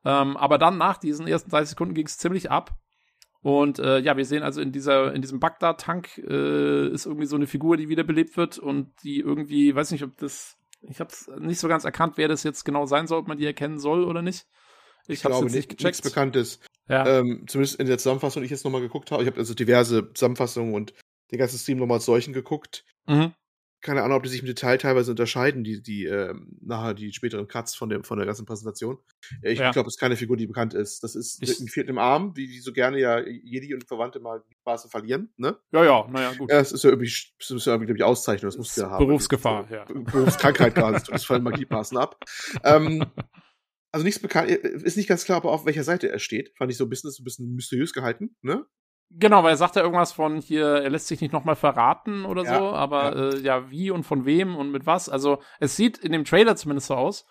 Ähm, 0.04 0.36
aber 0.36 0.58
dann 0.58 0.78
nach 0.78 0.98
diesen 0.98 1.26
ersten 1.26 1.50
30 1.50 1.70
Sekunden 1.70 1.94
ging 1.94 2.06
es 2.06 2.18
ziemlich 2.18 2.50
ab. 2.50 2.76
Und 3.42 3.78
äh, 3.78 3.98
ja, 3.98 4.16
wir 4.16 4.24
sehen 4.24 4.42
also 4.42 4.60
in 4.60 4.72
dieser, 4.72 5.14
in 5.14 5.22
diesem 5.22 5.38
Bagdad-Tank 5.38 6.18
äh, 6.18 6.88
ist 6.88 7.06
irgendwie 7.06 7.26
so 7.26 7.36
eine 7.36 7.46
Figur, 7.46 7.76
die 7.76 7.88
wiederbelebt 7.88 8.36
wird 8.36 8.58
und 8.58 8.92
die 9.04 9.20
irgendwie, 9.20 9.74
weiß 9.74 9.92
nicht, 9.92 10.02
ob 10.02 10.16
das, 10.16 10.56
ich 10.82 10.98
habe 10.98 11.12
nicht 11.38 11.60
so 11.60 11.68
ganz 11.68 11.84
erkannt, 11.84 12.14
wer 12.16 12.26
das 12.26 12.42
jetzt 12.42 12.64
genau 12.64 12.86
sein 12.86 13.06
soll, 13.06 13.20
ob 13.20 13.28
man 13.28 13.38
die 13.38 13.46
erkennen 13.46 13.78
soll 13.78 14.04
oder 14.04 14.20
nicht. 14.20 14.46
Ich, 15.06 15.20
ich 15.20 15.24
habe 15.24 15.34
jetzt 15.34 15.54
nicht 15.54 15.68
gecheckt. 15.68 15.84
Nichts 15.84 16.02
Bekanntes. 16.02 16.58
Ja. 16.88 17.06
Ähm, 17.06 17.44
zumindest 17.46 17.78
in 17.78 17.86
der 17.86 17.98
Zusammenfassung, 17.98 18.42
die 18.42 18.46
ich 18.46 18.50
jetzt 18.50 18.64
nochmal 18.64 18.80
geguckt 18.80 19.12
habe. 19.12 19.22
Ich 19.22 19.28
habe 19.28 19.38
also 19.38 19.54
diverse 19.54 20.12
Zusammenfassungen 20.12 20.74
und 20.74 20.94
den 21.30 21.38
ganzen 21.38 21.58
Stream 21.58 21.78
nochmal 21.78 21.98
als 21.98 22.06
solchen 22.06 22.32
geguckt. 22.32 22.84
Mhm 23.06 23.32
keine 23.80 24.02
Ahnung, 24.02 24.16
ob 24.16 24.22
die 24.22 24.28
sich 24.28 24.40
im 24.40 24.46
Detail 24.46 24.78
teilweise 24.78 25.10
unterscheiden, 25.10 25.62
die, 25.62 25.82
die, 25.82 26.06
äh, 26.06 26.34
nachher 26.60 26.94
die 26.94 27.12
späteren 27.12 27.46
Cuts 27.46 27.74
von, 27.74 27.88
dem, 27.88 28.04
von 28.04 28.18
der 28.18 28.26
ganzen 28.26 28.46
Präsentation. 28.46 28.98
Ich 29.42 29.58
ja. 29.58 29.70
glaube, 29.70 29.88
es 29.88 29.94
ist 29.94 30.00
keine 30.00 30.16
Figur, 30.16 30.36
die 30.36 30.46
bekannt 30.46 30.74
ist. 30.74 31.02
Das 31.02 31.14
ist 31.14 31.42
ich, 31.42 31.60
mit 31.60 31.70
vierten 31.70 31.98
Arm, 31.98 32.36
wie 32.36 32.46
die 32.46 32.60
so 32.60 32.72
gerne 32.72 32.98
ja 32.98 33.20
Jedi 33.20 33.74
und 33.74 33.86
Verwandte 33.86 34.20
mal 34.20 34.42
die 34.50 34.54
Straße 34.56 34.88
verlieren, 34.88 35.32
ne? 35.36 35.56
Ja, 35.72 35.84
ja, 35.84 36.06
naja, 36.10 36.32
gut. 36.32 36.50
Ja, 36.50 36.58
das 36.58 36.72
ist 36.72 36.84
ja 36.84 36.90
irgendwie, 36.90 37.12
das 37.38 37.50
ist 37.50 37.66
ja 37.66 37.72
irgendwie, 37.72 37.86
glaube 37.86 37.98
ich, 37.98 38.04
Auszeichnung, 38.04 38.48
das 38.48 38.58
musst 38.58 38.76
du 38.76 38.82
ja 38.82 38.90
haben. 38.90 39.06
Berufsgefahr, 39.06 39.70
ja. 39.70 39.84
Berufskrankheit 39.84 40.74
quasi, 40.74 41.10
das 41.10 41.24
fallen 41.24 41.42
Magiepassen 41.42 41.98
ab. 41.98 42.18
ähm, 42.64 43.04
also 43.92 44.04
nichts 44.04 44.20
bekannt, 44.20 44.50
äh, 44.50 44.68
ist 44.82 44.96
nicht 44.96 45.08
ganz 45.08 45.24
klar, 45.24 45.38
aber 45.38 45.52
auf 45.52 45.64
welcher 45.66 45.84
Seite 45.84 46.10
er 46.10 46.18
steht. 46.18 46.52
Fand 46.56 46.70
ich 46.70 46.78
so 46.78 46.84
ein 46.84 46.90
bisschen, 46.90 47.08
ist 47.08 47.20
ein 47.20 47.24
bisschen 47.24 47.54
mysteriös 47.54 47.92
gehalten, 47.92 48.36
ne? 48.42 48.66
Genau, 49.10 49.42
weil 49.42 49.52
er 49.52 49.56
sagt 49.56 49.76
ja 49.76 49.82
irgendwas 49.82 50.12
von 50.12 50.38
hier, 50.40 50.66
er 50.66 50.90
lässt 50.90 51.06
sich 51.06 51.20
nicht 51.20 51.32
nochmal 51.32 51.56
verraten 51.56 52.24
oder 52.24 52.44
ja, 52.44 52.58
so, 52.58 52.64
aber 52.72 53.16
ja. 53.16 53.28
Äh, 53.30 53.38
ja, 53.40 53.70
wie 53.70 53.90
und 53.90 54.04
von 54.04 54.24
wem 54.24 54.56
und 54.56 54.70
mit 54.70 54.86
was. 54.86 55.08
Also 55.08 55.40
es 55.60 55.76
sieht 55.76 55.98
in 55.98 56.12
dem 56.12 56.24
Trailer 56.24 56.56
zumindest 56.56 56.88
so 56.88 56.94
aus, 56.94 57.26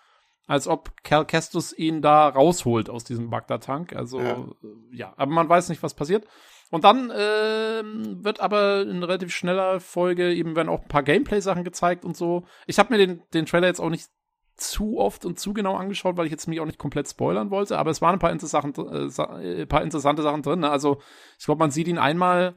als 0.46 0.66
ob 0.66 0.90
Cal 1.02 1.26
Kestus 1.26 1.72
ihn 1.72 2.02
da 2.02 2.28
rausholt 2.28 2.88
aus 2.88 3.04
diesem 3.04 3.30
Bagdad-Tank. 3.30 3.94
Also 3.94 4.20
ja. 4.20 4.32
Äh, 4.32 4.96
ja. 4.96 5.14
aber 5.16 5.30
man 5.30 5.48
weiß 5.48 5.68
nicht, 5.68 5.82
was 5.82 5.94
passiert. 5.94 6.26
Und 6.70 6.82
dann 6.82 7.10
äh, 7.10 7.82
wird 7.84 8.40
aber 8.40 8.82
in 8.82 9.02
relativ 9.02 9.32
schneller 9.32 9.78
Folge 9.78 10.34
eben 10.34 10.56
werden 10.56 10.68
auch 10.68 10.82
ein 10.82 10.88
paar 10.88 11.04
Gameplay-Sachen 11.04 11.62
gezeigt 11.62 12.04
und 12.04 12.16
so. 12.16 12.44
Ich 12.66 12.78
habe 12.78 12.92
mir 12.92 13.06
den, 13.06 13.22
den 13.34 13.46
Trailer 13.46 13.68
jetzt 13.68 13.80
auch 13.80 13.90
nicht 13.90 14.08
zu 14.56 14.98
oft 14.98 15.24
und 15.24 15.38
zu 15.38 15.52
genau 15.52 15.76
angeschaut, 15.76 16.16
weil 16.16 16.26
ich 16.26 16.32
jetzt 16.32 16.46
mich 16.48 16.60
auch 16.60 16.66
nicht 16.66 16.78
komplett 16.78 17.08
spoilern 17.08 17.50
wollte, 17.50 17.78
aber 17.78 17.90
es 17.90 18.00
waren 18.00 18.14
ein 18.14 18.18
paar, 18.18 18.32
interessante, 18.32 18.82
äh, 18.82 19.62
äh, 19.62 19.66
paar 19.66 19.82
interessante 19.82 20.22
Sachen 20.22 20.42
drin. 20.42 20.60
Ne? 20.60 20.70
Also 20.70 21.00
ich 21.38 21.44
glaube, 21.44 21.58
man 21.58 21.70
sieht 21.70 21.88
ihn 21.88 21.98
einmal 21.98 22.56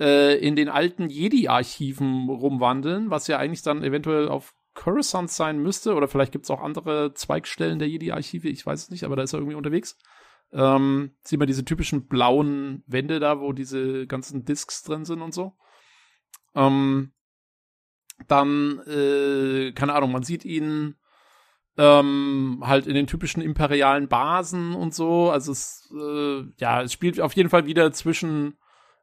äh, 0.00 0.36
in 0.38 0.56
den 0.56 0.68
alten 0.68 1.08
Jedi-Archiven 1.08 2.28
rumwandeln, 2.28 3.10
was 3.10 3.28
ja 3.28 3.38
eigentlich 3.38 3.62
dann 3.62 3.84
eventuell 3.84 4.28
auf 4.28 4.54
Coruscant 4.74 5.30
sein 5.30 5.58
müsste, 5.58 5.94
oder 5.94 6.08
vielleicht 6.08 6.32
gibt 6.32 6.44
es 6.44 6.50
auch 6.50 6.62
andere 6.62 7.14
Zweigstellen 7.14 7.78
der 7.78 7.88
Jedi-Archive, 7.88 8.48
ich 8.48 8.64
weiß 8.64 8.84
es 8.84 8.90
nicht, 8.90 9.04
aber 9.04 9.16
da 9.16 9.22
ist 9.22 9.32
er 9.32 9.38
irgendwie 9.38 9.56
unterwegs. 9.56 9.96
Ähm, 10.52 11.16
sieht 11.22 11.38
man 11.38 11.48
diese 11.48 11.64
typischen 11.64 12.06
blauen 12.06 12.82
Wände 12.86 13.20
da, 13.20 13.40
wo 13.40 13.52
diese 13.52 14.06
ganzen 14.06 14.44
Discs 14.44 14.82
drin 14.82 15.04
sind 15.04 15.20
und 15.20 15.34
so. 15.34 15.56
Ähm, 16.54 17.12
dann, 18.26 18.80
äh, 18.86 19.72
keine 19.72 19.94
Ahnung, 19.94 20.12
man 20.12 20.22
sieht 20.22 20.44
ihn 20.44 20.97
ähm, 21.78 22.62
halt 22.62 22.86
in 22.86 22.94
den 22.94 23.06
typischen 23.06 23.40
imperialen 23.40 24.08
Basen 24.08 24.74
und 24.74 24.92
so. 24.94 25.30
Also 25.30 25.52
es, 25.52 25.90
äh, 25.96 26.42
ja, 26.58 26.82
es 26.82 26.92
spielt 26.92 27.20
auf 27.20 27.32
jeden 27.34 27.48
Fall 27.48 27.66
wieder 27.66 27.92
zwischen 27.92 28.58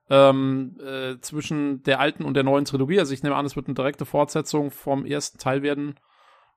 ähm, 0.10 0.77
äh, 0.80 1.19
zwischen 1.22 1.81
der 1.84 1.99
alten 1.99 2.23
und 2.23 2.35
der 2.35 2.43
neuen 2.43 2.65
Trilogie. 2.65 2.99
Also 2.99 3.14
ich 3.14 3.23
nehme 3.23 3.35
an, 3.35 3.45
es 3.45 3.56
wird 3.56 3.68
eine 3.68 3.76
direkte 3.76 4.06
Fortsetzung 4.06 4.69
vom 4.69 5.06
ersten 5.06 5.39
Teil 5.39 5.64
werden. 5.64 5.95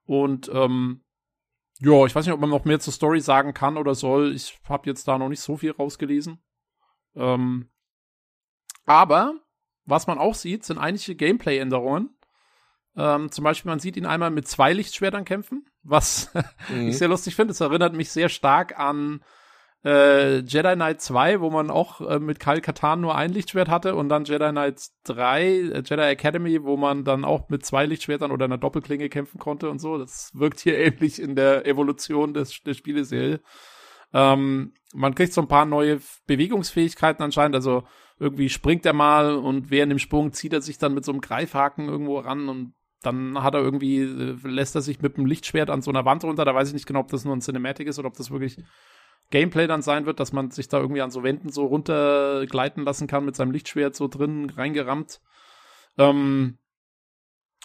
Und 0.05 0.51
ähm, 0.53 1.03
ja, 1.79 2.05
ich 2.05 2.15
weiß 2.15 2.27
nicht, 2.27 2.35
ob 2.35 2.41
man 2.41 2.51
noch 2.51 2.65
mehr 2.65 2.81
zur 2.81 2.93
Story 2.93 3.21
sagen 3.21 3.55
kann 3.55 3.77
oder 3.77 3.95
soll. 3.95 4.35
Ich 4.35 4.59
habe 4.69 4.89
jetzt 4.89 5.07
da 5.07 5.17
noch 5.19 5.29
nicht 5.29 5.41
so 5.41 5.57
viel 5.57 5.71
rausgelesen. 5.71 6.43
Ähm, 7.15 7.71
aber 8.85 9.35
was 9.85 10.07
man 10.07 10.19
auch 10.19 10.35
sieht, 10.35 10.65
sind 10.65 10.79
einige 10.79 11.15
Gameplay-Änderungen. 11.15 12.18
Ähm, 12.99 13.31
zum 13.31 13.45
Beispiel, 13.45 13.71
man 13.71 13.79
sieht 13.79 13.97
ihn 13.97 14.07
einmal 14.07 14.31
mit 14.31 14.49
zwei 14.49 14.73
Lichtschwertern 14.73 15.25
kämpfen, 15.25 15.65
was 15.85 16.33
mhm. 16.69 16.89
ich 16.89 16.99
sehr 16.99 17.09
lustig 17.09 17.37
finde. 17.37 17.53
Es 17.53 17.61
erinnert 17.61 17.95
mich 17.95 18.11
sehr 18.11 18.29
stark 18.29 18.77
an 18.79 19.21
äh, 19.85 20.39
Jedi 20.39 20.75
Knight 20.75 21.01
2, 21.01 21.41
wo 21.41 21.51
man 21.51 21.71
auch 21.71 22.01
äh, 22.01 22.19
mit 22.19 22.41
Kyle 22.41 22.61
Katan 22.61 23.01
nur 23.01 23.15
ein 23.15 23.33
Lichtschwert 23.33 23.69
hatte 23.69 23.95
und 23.95 24.09
dann 24.09 24.25
Jedi 24.25 24.51
Knight 24.51 24.81
3, 25.05 25.45
äh, 25.45 25.83
Jedi 25.85 26.03
Academy, 26.03 26.65
wo 26.65 26.77
man 26.77 27.05
dann 27.05 27.25
auch 27.25 27.49
mit 27.49 27.65
zwei 27.65 27.87
Lichtschwertern 27.87 28.33
oder 28.33 28.47
einer 28.47 28.59
Doppelklinge 28.59 29.09
kämpfen 29.09 29.39
konnte 29.39 29.71
und 29.71 29.79
so. 29.79 29.97
Das 29.97 30.33
wirkt 30.35 30.59
hier 30.59 30.77
ähnlich 30.79 31.23
in 31.23 31.37
der 31.37 31.67
Evolution 31.67 32.35
des, 32.35 32.61
der 32.65 32.75
Spieleserie. 32.75 33.41
Ähm, 34.13 34.73
man 34.93 35.15
kriegt 35.15 35.33
so 35.33 35.41
ein 35.41 35.49
paar 35.49 35.67
neue 35.67 36.01
Bewegungsfähigkeiten 36.27 37.23
anscheinend, 37.23 37.55
also 37.55 37.85
irgendwie 38.19 38.49
springt 38.49 38.85
er 38.85 38.95
mal 38.95 39.37
und 39.37 39.71
während 39.71 39.93
dem 39.93 40.01
Sprung 40.01 40.33
zieht 40.33 40.53
er 40.53 40.63
sich 40.63 40.79
dann 40.79 40.95
mit 40.95 41.05
so 41.05 41.13
einem 41.13 41.21
Greifhaken 41.21 41.89
irgendwo 41.89 42.19
ran 42.19 42.49
und 42.49 42.75
dann 43.03 43.43
hat 43.43 43.55
er 43.55 43.61
irgendwie, 43.61 44.01
äh, 44.01 44.37
lässt 44.45 44.75
er 44.75 44.81
sich 44.81 45.01
mit 45.01 45.17
einem 45.17 45.27
Lichtschwert 45.27 45.71
an 45.71 45.83
so 45.83 45.91
einer 45.91 46.05
Wand 46.05 46.25
runter. 46.25 46.45
Da 46.45 46.55
weiß 46.55 46.69
ich 46.69 46.75
nicht 46.75 46.87
genau, 46.87 47.01
ob 47.01 47.09
das 47.09 47.25
nur 47.25 47.35
ein 47.35 47.41
Cinematic 47.41 47.87
ist 47.87 47.99
oder 47.99 48.09
ob 48.09 48.17
das 48.17 48.31
wirklich 48.31 48.59
Gameplay 49.31 49.67
dann 49.67 49.83
sein 49.83 50.07
wird, 50.07 50.21
dass 50.21 50.33
man 50.33 50.51
sich 50.51 50.69
da 50.69 50.79
irgendwie 50.79 51.03
an 51.03 51.11
so 51.11 51.23
Wänden 51.23 51.51
so 51.51 51.67
runtergleiten 51.67 52.85
lassen 52.85 53.07
kann 53.07 53.25
mit 53.25 53.37
seinem 53.37 53.51
Lichtschwert 53.51 53.95
so 53.95 54.09
drin 54.09 54.51
reingerammt. 54.51 55.21
Ähm, 55.99 56.59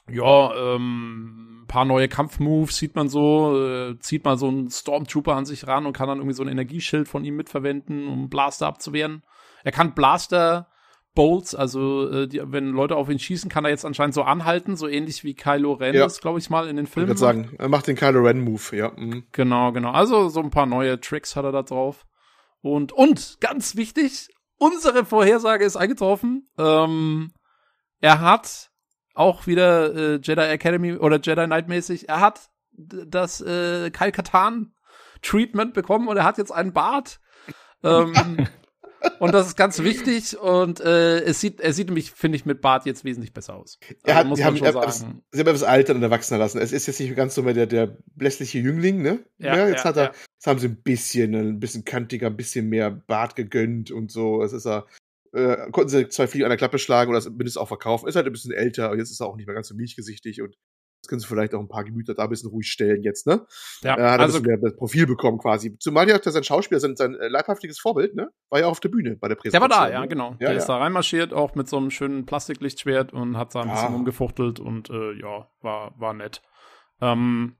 ja, 0.09 0.75
ähm, 0.75 1.65
paar 1.67 1.85
neue 1.85 2.09
Kampfmoves 2.09 2.77
sieht 2.77 2.95
man 2.95 3.07
so, 3.07 3.57
äh, 3.57 3.97
zieht 3.99 4.25
mal 4.25 4.37
so 4.37 4.47
einen 4.47 4.69
Stormtrooper 4.69 5.35
an 5.35 5.45
sich 5.45 5.65
ran 5.65 5.85
und 5.85 5.93
kann 5.93 6.07
dann 6.07 6.17
irgendwie 6.17 6.35
so 6.35 6.43
ein 6.43 6.49
Energieschild 6.49 7.07
von 7.07 7.23
ihm 7.23 7.35
mitverwenden, 7.35 8.07
um 8.07 8.29
Blaster 8.29 8.67
abzuwehren. 8.67 9.23
Er 9.63 9.71
kann 9.71 9.95
Blaster 9.95 10.67
Bolts, 11.15 11.53
also 11.53 12.09
äh, 12.09 12.27
die, 12.27 12.41
wenn 12.43 12.69
Leute 12.69 12.95
auf 12.95 13.09
ihn 13.09 13.19
schießen, 13.19 13.49
kann 13.49 13.65
er 13.65 13.71
jetzt 13.71 13.85
anscheinend 13.85 14.15
so 14.15 14.23
anhalten, 14.23 14.75
so 14.75 14.87
ähnlich 14.87 15.23
wie 15.23 15.35
Kylo 15.35 15.73
Ren 15.73 15.93
ja. 15.93 16.03
das, 16.03 16.21
glaube 16.21 16.39
ich 16.39 16.49
mal, 16.49 16.67
in 16.67 16.75
den 16.75 16.87
Filmen. 16.87 17.05
Ich 17.05 17.09
würde 17.09 17.19
sagen, 17.19 17.55
er 17.57 17.69
macht 17.69 17.87
den 17.87 17.95
Kylo 17.95 18.21
Ren 18.21 18.41
Move, 18.41 18.75
ja. 18.75 18.91
Mhm. 18.95 19.25
Genau, 19.31 19.71
genau. 19.71 19.91
Also 19.91 20.29
so 20.29 20.39
ein 20.39 20.49
paar 20.49 20.65
neue 20.65 20.99
Tricks 20.99 21.35
hat 21.35 21.45
er 21.45 21.51
da 21.51 21.61
drauf. 21.61 22.05
Und 22.61 22.91
und 22.93 23.37
ganz 23.41 23.75
wichtig, 23.75 24.29
unsere 24.57 25.05
Vorhersage 25.05 25.65
ist 25.65 25.75
eingetroffen. 25.75 26.49
Ähm, 26.57 27.33
er 27.99 28.21
hat 28.21 28.71
auch 29.13 29.45
wieder 29.45 29.93
äh, 29.95 30.19
Jedi 30.21 30.41
Academy 30.41 30.93
oder 30.93 31.19
Jedi 31.21 31.45
Knight 31.45 31.67
mäßig. 31.67 32.09
Er 32.09 32.21
hat 32.21 32.49
das 32.71 33.41
äh, 33.41 33.91
Kyle 33.91 34.11
Katan 34.11 34.73
Treatment 35.21 35.73
bekommen 35.73 36.07
und 36.07 36.17
er 36.17 36.23
hat 36.23 36.37
jetzt 36.37 36.51
einen 36.51 36.73
Bart. 36.73 37.19
ähm, 37.83 38.47
und 39.19 39.33
das 39.33 39.47
ist 39.47 39.57
ganz 39.57 39.79
wichtig 39.79 40.37
und 40.37 40.79
äh, 40.79 41.19
es 41.21 41.39
sieht, 41.39 41.61
er 41.61 41.73
sieht 41.73 41.87
nämlich, 41.87 42.11
finde 42.11 42.35
ich, 42.37 42.45
mit 42.45 42.61
Bart 42.61 42.85
jetzt 42.85 43.03
wesentlich 43.03 43.33
besser 43.33 43.55
aus. 43.55 43.79
Er 44.03 44.15
hat, 44.15 44.25
also, 44.25 44.29
muss 44.29 44.39
man 44.39 44.47
haben, 44.47 44.57
schon 44.57 44.71
sagen. 44.91 45.23
Sie 45.31 45.39
haben 45.39 45.47
etwas 45.47 45.63
Alter 45.63 45.95
und 45.95 46.03
Erwachsener 46.03 46.39
lassen. 46.39 46.59
Es 46.59 46.71
ist 46.71 46.87
jetzt 46.87 46.99
nicht 46.99 47.15
ganz 47.15 47.35
so 47.35 47.43
mehr 47.43 47.53
der, 47.53 47.67
der 47.67 47.97
blässliche 48.15 48.59
Jüngling, 48.59 49.01
ne? 49.01 49.23
Ja, 49.37 49.57
ja 49.57 49.67
jetzt 49.67 49.83
ja, 49.83 49.89
hat 49.89 49.97
er, 49.97 50.03
ja. 50.03 50.11
jetzt 50.11 50.47
haben 50.47 50.59
sie 50.59 50.67
ein 50.67 50.81
bisschen, 50.81 51.33
ein 51.35 51.59
bisschen 51.59 51.85
kantiger, 51.85 52.27
ein 52.27 52.37
bisschen 52.37 52.69
mehr 52.69 52.91
Bart 52.91 53.35
gegönnt 53.35 53.91
und 53.91 54.11
so. 54.11 54.43
Es 54.43 54.53
ist 54.53 54.65
er, 54.65 54.85
äh, 55.33 55.69
konnten 55.71 55.89
sie 55.89 56.07
zwei 56.09 56.27
Fliegen 56.27 56.45
an 56.45 56.49
der 56.49 56.57
Klappe 56.57 56.79
schlagen 56.79 57.11
oder 57.11 57.21
mindestens 57.29 57.57
auch 57.57 57.67
verkaufen. 57.67 58.07
Ist 58.07 58.15
halt 58.15 58.25
ein 58.25 58.33
bisschen 58.33 58.51
älter 58.51 58.91
und 58.91 58.99
jetzt 58.99 59.11
ist 59.11 59.19
er 59.19 59.27
auch 59.27 59.35
nicht 59.35 59.47
mehr 59.47 59.55
ganz 59.55 59.67
so 59.67 59.75
milchgesichtig 59.75 60.41
und 60.41 60.55
das 61.03 61.09
können 61.09 61.19
sie 61.19 61.27
vielleicht 61.27 61.53
auch 61.53 61.59
ein 61.59 61.67
paar 61.67 61.83
Gemüter 61.83 62.13
da 62.13 62.23
ein 62.23 62.29
bisschen 62.29 62.49
ruhig 62.49 62.67
stellen 62.67 63.03
jetzt, 63.03 63.27
ne? 63.27 63.45
Ja, 63.81 63.95
er 63.95 64.11
hat 64.11 64.21
also, 64.21 64.39
mehr 64.39 64.57
Profil 64.71 65.05
bekommen 65.05 65.37
quasi. 65.37 65.77
Zumal 65.77 66.07
ja 66.07 66.17
sein 66.23 66.45
Schauspieler, 66.45 66.79
sein, 66.79 66.95
sein 66.95 67.15
äh, 67.15 67.27
leibhaftiges 67.27 67.77
Vorbild, 67.77 68.15
ne? 68.15 68.29
War 68.49 68.61
ja 68.61 68.67
auf 68.67 68.79
der 68.79 68.87
Bühne 68.87 69.17
bei 69.17 69.27
der 69.27 69.35
Präsentation. 69.35 69.69
Der 69.69 69.77
war 69.77 69.87
da, 69.89 69.93
ja, 69.93 69.99
ne? 69.99 70.07
genau. 70.07 70.31
Ja, 70.31 70.37
der 70.37 70.51
ja. 70.51 70.57
ist 70.57 70.67
da 70.67 70.77
reinmarschiert, 70.77 71.33
auch 71.33 71.55
mit 71.55 71.67
so 71.67 71.75
einem 71.75 71.91
schönen 71.91 72.25
Plastiklichtschwert 72.25 73.11
und 73.11 73.35
hat 73.35 73.53
da 73.53 73.63
ein 73.63 73.69
bisschen 73.69 73.93
ah. 73.93 73.95
umgefuchtelt 73.95 74.61
und 74.61 74.89
äh, 74.89 75.11
ja, 75.19 75.49
war, 75.61 75.93
war 75.99 76.13
nett. 76.13 76.41
Ähm, 77.01 77.57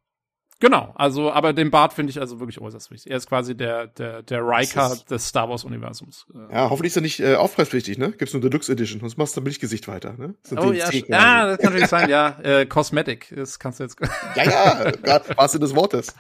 Genau, 0.64 0.94
also, 0.96 1.30
aber 1.30 1.52
den 1.52 1.72
Bart 1.72 1.92
finde 1.92 2.12
ich 2.12 2.22
also 2.22 2.40
wirklich 2.40 2.62
äußerst 2.62 2.90
wichtig. 2.90 3.12
Er 3.12 3.18
ist 3.18 3.28
quasi 3.28 3.54
der, 3.54 3.88
der, 3.88 4.24
der 4.24 4.40
Riker 4.48 4.96
des 5.10 5.28
Star 5.28 5.50
Wars-Universums. 5.50 6.26
Ja, 6.50 6.70
hoffentlich 6.70 6.92
ist 6.92 6.96
er 6.96 7.02
nicht 7.02 7.20
äh, 7.20 7.36
aufpreispflichtig, 7.36 7.98
ne? 7.98 8.14
Gibt's 8.14 8.34
nur 8.34 8.42
Deluxe 8.42 8.72
Edition, 8.72 9.02
sonst 9.02 9.18
machst 9.18 9.36
du 9.36 9.42
Milchgesicht 9.42 9.90
weiter, 9.90 10.14
ne? 10.14 10.36
Oh 10.56 10.72
ja, 10.72 10.90
ja, 10.90 11.48
das 11.48 11.58
kann 11.58 11.74
natürlich 11.74 11.90
sein, 11.90 12.10
ja. 12.10 12.40
Äh, 12.42 12.66
Cosmetic, 12.66 13.34
das 13.36 13.60
kannst 13.60 13.82
du 13.82 13.84
jetzt. 13.84 13.98
ja, 14.38 14.94
ja, 15.06 15.22
was 15.36 15.52
Sinne 15.52 15.66
des 15.66 15.76
Wortes. 15.76 16.16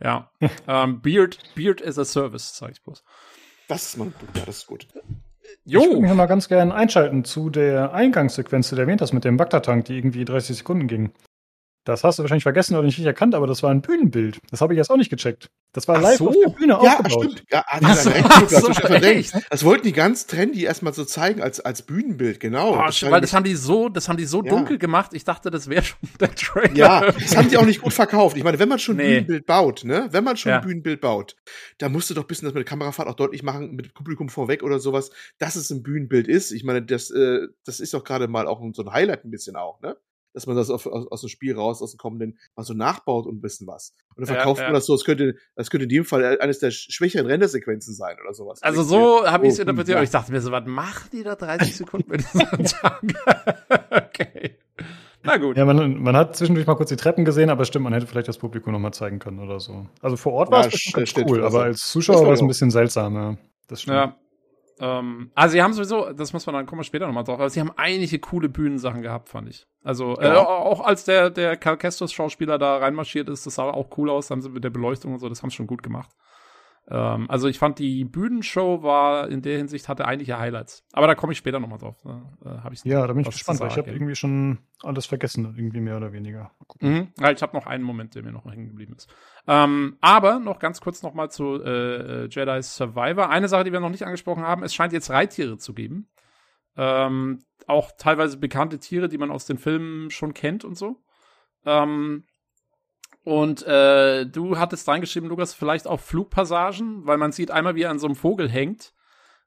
Ja. 0.00 0.30
ähm, 0.68 1.00
Beard, 1.00 1.40
Beard 1.56 1.80
is 1.80 1.98
a 1.98 2.04
Service, 2.04 2.56
sag 2.56 2.70
ich 2.70 2.80
bloß. 2.80 3.02
Das 3.66 3.86
ist 3.86 3.96
mal, 3.96 4.12
ja, 4.36 4.42
das 4.46 4.58
ist 4.58 4.66
gut. 4.68 4.86
Jo. 5.64 5.80
Ich 5.80 5.86
würde 5.88 6.00
mich 6.00 6.14
mal 6.14 6.26
ganz 6.26 6.46
gerne 6.46 6.72
einschalten 6.72 7.24
zu 7.24 7.50
der 7.50 7.92
Eingangssequenz, 7.92 8.68
die 8.68 8.76
du 8.76 8.82
erwähnt 8.82 9.00
hast 9.00 9.12
mit 9.12 9.24
dem 9.24 9.36
Bagdad-Tank, 9.36 9.86
die 9.86 9.96
irgendwie 9.96 10.24
30 10.24 10.58
Sekunden 10.58 10.86
ging. 10.86 11.12
Das 11.84 12.02
hast 12.02 12.18
du 12.18 12.22
wahrscheinlich 12.22 12.42
vergessen 12.42 12.74
oder 12.74 12.84
nicht 12.84 12.98
erkannt, 12.98 13.34
aber 13.34 13.46
das 13.46 13.62
war 13.62 13.70
ein 13.70 13.82
Bühnenbild. 13.82 14.40
Das 14.50 14.62
habe 14.62 14.72
ich 14.72 14.78
jetzt 14.78 14.90
auch 14.90 14.96
nicht 14.96 15.10
gecheckt. 15.10 15.50
Das 15.74 15.86
war 15.86 15.96
Ach 15.96 16.02
live 16.02 16.18
so. 16.18 16.28
auf 16.28 16.36
der 16.42 16.50
Bühne 16.50 16.78
ja, 16.82 16.98
aufgebaut. 16.98 17.24
Stimmt. 17.24 17.44
Ja, 17.50 17.64
ah, 17.66 17.94
so 17.94 18.10
Das 19.50 19.64
wollten 19.64 19.86
die 19.86 19.92
ganz 19.92 20.26
trendy 20.26 20.62
erstmal 20.62 20.94
so 20.94 21.04
zeigen 21.04 21.42
als, 21.42 21.60
als 21.60 21.82
Bühnenbild, 21.82 22.40
genau. 22.40 22.78
Oh, 22.78 22.86
das 22.86 23.02
weil 23.02 23.20
das 23.20 23.34
haben 23.34 23.44
die 23.44 23.54
so, 23.54 23.90
das 23.90 24.08
haben 24.08 24.16
die 24.16 24.24
so 24.24 24.42
ja. 24.42 24.48
dunkel 24.48 24.78
gemacht. 24.78 25.10
Ich 25.12 25.24
dachte, 25.24 25.50
das 25.50 25.68
wäre 25.68 25.82
schon 25.82 25.98
der 26.20 26.34
Trailer. 26.34 26.74
Ja, 26.74 27.12
das 27.12 27.36
haben 27.36 27.50
die 27.50 27.58
auch 27.58 27.66
nicht 27.66 27.82
gut 27.82 27.92
verkauft. 27.92 28.38
Ich 28.38 28.44
meine, 28.44 28.58
wenn 28.58 28.68
man 28.68 28.78
schon 28.78 28.96
nee. 28.96 29.02
ein 29.02 29.08
Bühnenbild 29.08 29.46
baut, 29.46 29.84
ne, 29.84 30.08
wenn 30.10 30.24
man 30.24 30.38
schon 30.38 30.50
ja. 30.50 30.60
ein 30.60 30.64
Bühnenbild 30.64 31.02
baut, 31.02 31.36
da 31.76 31.90
musst 31.90 32.08
du 32.08 32.14
doch 32.14 32.24
ein 32.24 32.28
bisschen 32.28 32.46
das 32.46 32.54
mit 32.54 32.62
der 32.62 32.70
Kamerafahrt 32.70 33.08
auch 33.08 33.14
deutlich 33.14 33.42
machen, 33.42 33.74
mit 33.74 33.86
dem 33.86 33.92
Publikum 33.92 34.30
vorweg 34.30 34.62
oder 34.62 34.78
sowas, 34.78 35.10
dass 35.38 35.54
es 35.54 35.68
ein 35.70 35.82
Bühnenbild 35.82 36.28
ist. 36.28 36.50
Ich 36.52 36.64
meine, 36.64 36.80
das, 36.80 37.10
äh, 37.10 37.40
das 37.66 37.80
ist 37.80 37.92
doch 37.92 38.04
gerade 38.04 38.26
mal 38.26 38.46
auch 38.46 38.62
so 38.72 38.82
ein 38.82 38.92
Highlight 38.92 39.26
ein 39.26 39.30
bisschen 39.30 39.56
auch, 39.56 39.82
ne? 39.82 39.96
Dass 40.34 40.46
man 40.46 40.56
das 40.56 40.68
auf, 40.68 40.86
aus, 40.86 41.06
aus 41.10 41.20
dem 41.22 41.30
Spiel 41.30 41.54
raus, 41.54 41.80
aus 41.80 41.92
dem 41.92 41.98
kommenden, 41.98 42.38
mal 42.56 42.64
so 42.64 42.74
nachbaut 42.74 43.26
und 43.26 43.38
ein 43.38 43.40
bisschen 43.40 43.66
was. 43.66 43.94
Und 44.14 44.26
dann 44.26 44.34
verkauft 44.34 44.58
ja, 44.58 44.64
ja. 44.64 44.68
man 44.70 44.74
das 44.74 44.86
so, 44.86 44.94
es 44.94 45.04
könnte, 45.04 45.36
das 45.54 45.70
könnte 45.70 45.84
in 45.84 45.90
dem 45.90 46.04
Fall 46.04 46.38
eines 46.40 46.58
der 46.58 46.70
schwächeren 46.70 47.26
Rendersequenzen 47.26 47.94
sein 47.94 48.16
oder 48.22 48.34
sowas. 48.34 48.62
Also 48.62 48.82
so 48.82 49.26
habe 49.26 49.46
ich 49.46 49.52
es 49.54 49.58
oh, 49.58 49.62
interpretiert, 49.62 49.96
aber 49.96 50.04
ich 50.04 50.10
dachte 50.10 50.32
mir 50.32 50.40
so, 50.40 50.50
was 50.50 50.64
macht 50.66 51.12
die 51.12 51.22
da 51.22 51.36
30 51.36 51.76
Sekunden 51.78 52.10
mit 52.10 52.20
diesem 52.20 52.64
Tag? 52.64 53.02
okay. 53.90 54.56
Na 55.22 55.38
gut. 55.38 55.56
Ja, 55.56 55.64
man, 55.64 56.02
man 56.02 56.16
hat 56.16 56.36
zwischendurch 56.36 56.66
mal 56.66 56.74
kurz 56.74 56.90
die 56.90 56.96
Treppen 56.96 57.24
gesehen, 57.24 57.48
aber 57.48 57.64
stimmt, 57.64 57.84
man 57.84 57.94
hätte 57.94 58.06
vielleicht 58.06 58.28
das 58.28 58.36
Publikum 58.36 58.72
noch 58.72 58.78
mal 58.78 58.92
zeigen 58.92 59.20
können 59.20 59.38
oder 59.38 59.58
so. 59.58 59.86
Also 60.02 60.16
vor 60.16 60.34
Ort 60.34 60.50
war 60.50 60.66
es 60.66 60.92
ja, 60.92 61.24
cool, 61.26 61.42
aber 61.42 61.62
als 61.62 61.88
Zuschauer 61.90 62.26
war 62.26 62.34
es 62.34 62.42
ein 62.42 62.48
bisschen 62.48 62.70
seltsam, 62.70 63.14
ja. 63.14 63.36
Das 63.66 63.80
stimmt. 63.80 63.96
Ja, 63.96 64.16
ähm, 64.80 65.30
also 65.34 65.52
sie 65.52 65.62
haben 65.62 65.72
sowieso, 65.72 66.12
das 66.12 66.32
muss 66.32 66.46
man 66.46 66.54
dann 66.54 66.66
kommen 66.66 66.80
wir 66.80 66.84
später 66.84 67.06
nochmal 67.06 67.24
drauf, 67.24 67.38
aber 67.38 67.50
sie 67.50 67.60
haben 67.60 67.72
einige 67.76 68.18
coole 68.18 68.48
Bühnensachen 68.48 69.02
gehabt, 69.02 69.28
fand 69.28 69.48
ich. 69.48 69.66
Also 69.82 70.16
äh, 70.18 70.26
ja. 70.26 70.34
äh, 70.34 70.38
auch 70.38 70.80
als 70.80 71.04
der 71.04 71.30
der 71.30 71.56
Cal 71.56 71.76
Kestos 71.76 72.12
Schauspieler 72.12 72.58
da 72.58 72.78
reinmarschiert 72.78 73.28
ist, 73.28 73.46
das 73.46 73.56
sah 73.56 73.64
auch 73.64 73.96
cool 73.96 74.10
aus, 74.10 74.30
haben 74.30 74.42
sie 74.42 74.48
mit 74.48 74.64
der 74.64 74.70
Beleuchtung 74.70 75.12
und 75.12 75.18
so, 75.18 75.28
das 75.28 75.42
haben 75.42 75.50
sie 75.50 75.56
schon 75.56 75.66
gut 75.66 75.82
gemacht. 75.82 76.10
Ähm, 76.88 77.30
also 77.30 77.48
ich 77.48 77.58
fand 77.58 77.78
die 77.78 78.04
Bühnenshow 78.04 78.82
war 78.82 79.28
in 79.28 79.40
der 79.40 79.56
Hinsicht 79.56 79.88
hatte 79.88 80.04
einige 80.04 80.38
Highlights. 80.38 80.84
Aber 80.92 81.06
da 81.06 81.14
komme 81.14 81.32
ich 81.32 81.38
später 81.38 81.58
nochmal 81.58 81.78
drauf. 81.78 81.96
Äh, 82.04 82.48
hab 82.48 82.72
ich 82.72 82.84
ja, 82.84 83.06
da 83.06 83.12
bin 83.12 83.22
ich 83.22 83.30
gespannt, 83.30 83.60
weil 83.60 83.68
ich 83.68 83.78
habe 83.78 83.90
irgendwie 83.90 84.14
schon 84.14 84.58
alles 84.82 85.06
vergessen, 85.06 85.54
irgendwie 85.56 85.80
mehr 85.80 85.96
oder 85.96 86.12
weniger. 86.12 86.50
Mhm. 86.80 87.08
Ja, 87.18 87.30
ich 87.30 87.40
habe 87.40 87.56
noch 87.56 87.66
einen 87.66 87.84
Moment, 87.84 88.14
der 88.14 88.22
mir 88.22 88.32
noch 88.32 88.44
hängen 88.44 88.68
geblieben 88.68 88.94
ist. 88.96 89.08
Ähm, 89.46 89.96
aber 90.02 90.38
noch 90.40 90.58
ganz 90.58 90.80
kurz 90.80 91.02
nochmal 91.02 91.30
zu 91.30 91.62
äh, 91.62 92.24
äh, 92.24 92.28
Jedi 92.28 92.62
Survivor. 92.62 93.30
Eine 93.30 93.48
Sache, 93.48 93.64
die 93.64 93.72
wir 93.72 93.80
noch 93.80 93.90
nicht 93.90 94.04
angesprochen 94.04 94.42
haben, 94.42 94.62
es 94.62 94.74
scheint 94.74 94.92
jetzt 94.92 95.10
Reittiere 95.10 95.56
zu 95.56 95.72
geben. 95.72 96.08
Ähm, 96.76 97.38
auch 97.66 97.92
teilweise 97.96 98.36
bekannte 98.36 98.78
Tiere, 98.78 99.08
die 99.08 99.18
man 99.18 99.30
aus 99.30 99.46
den 99.46 99.58
Filmen 99.58 100.10
schon 100.10 100.34
kennt 100.34 100.64
und 100.64 100.76
so. 100.76 101.02
Ähm, 101.64 102.24
und 103.24 103.62
äh, 103.66 104.26
du 104.26 104.58
hattest 104.58 104.86
reingeschrieben, 104.86 105.28
Lukas, 105.28 105.54
vielleicht 105.54 105.86
auch 105.86 106.00
Flugpassagen, 106.00 107.06
weil 107.06 107.16
man 107.16 107.32
sieht 107.32 107.50
einmal, 107.50 107.74
wie 107.74 107.82
er 107.82 107.90
an 107.90 107.98
so 107.98 108.06
einem 108.06 108.16
Vogel 108.16 108.50
hängt. 108.50 108.92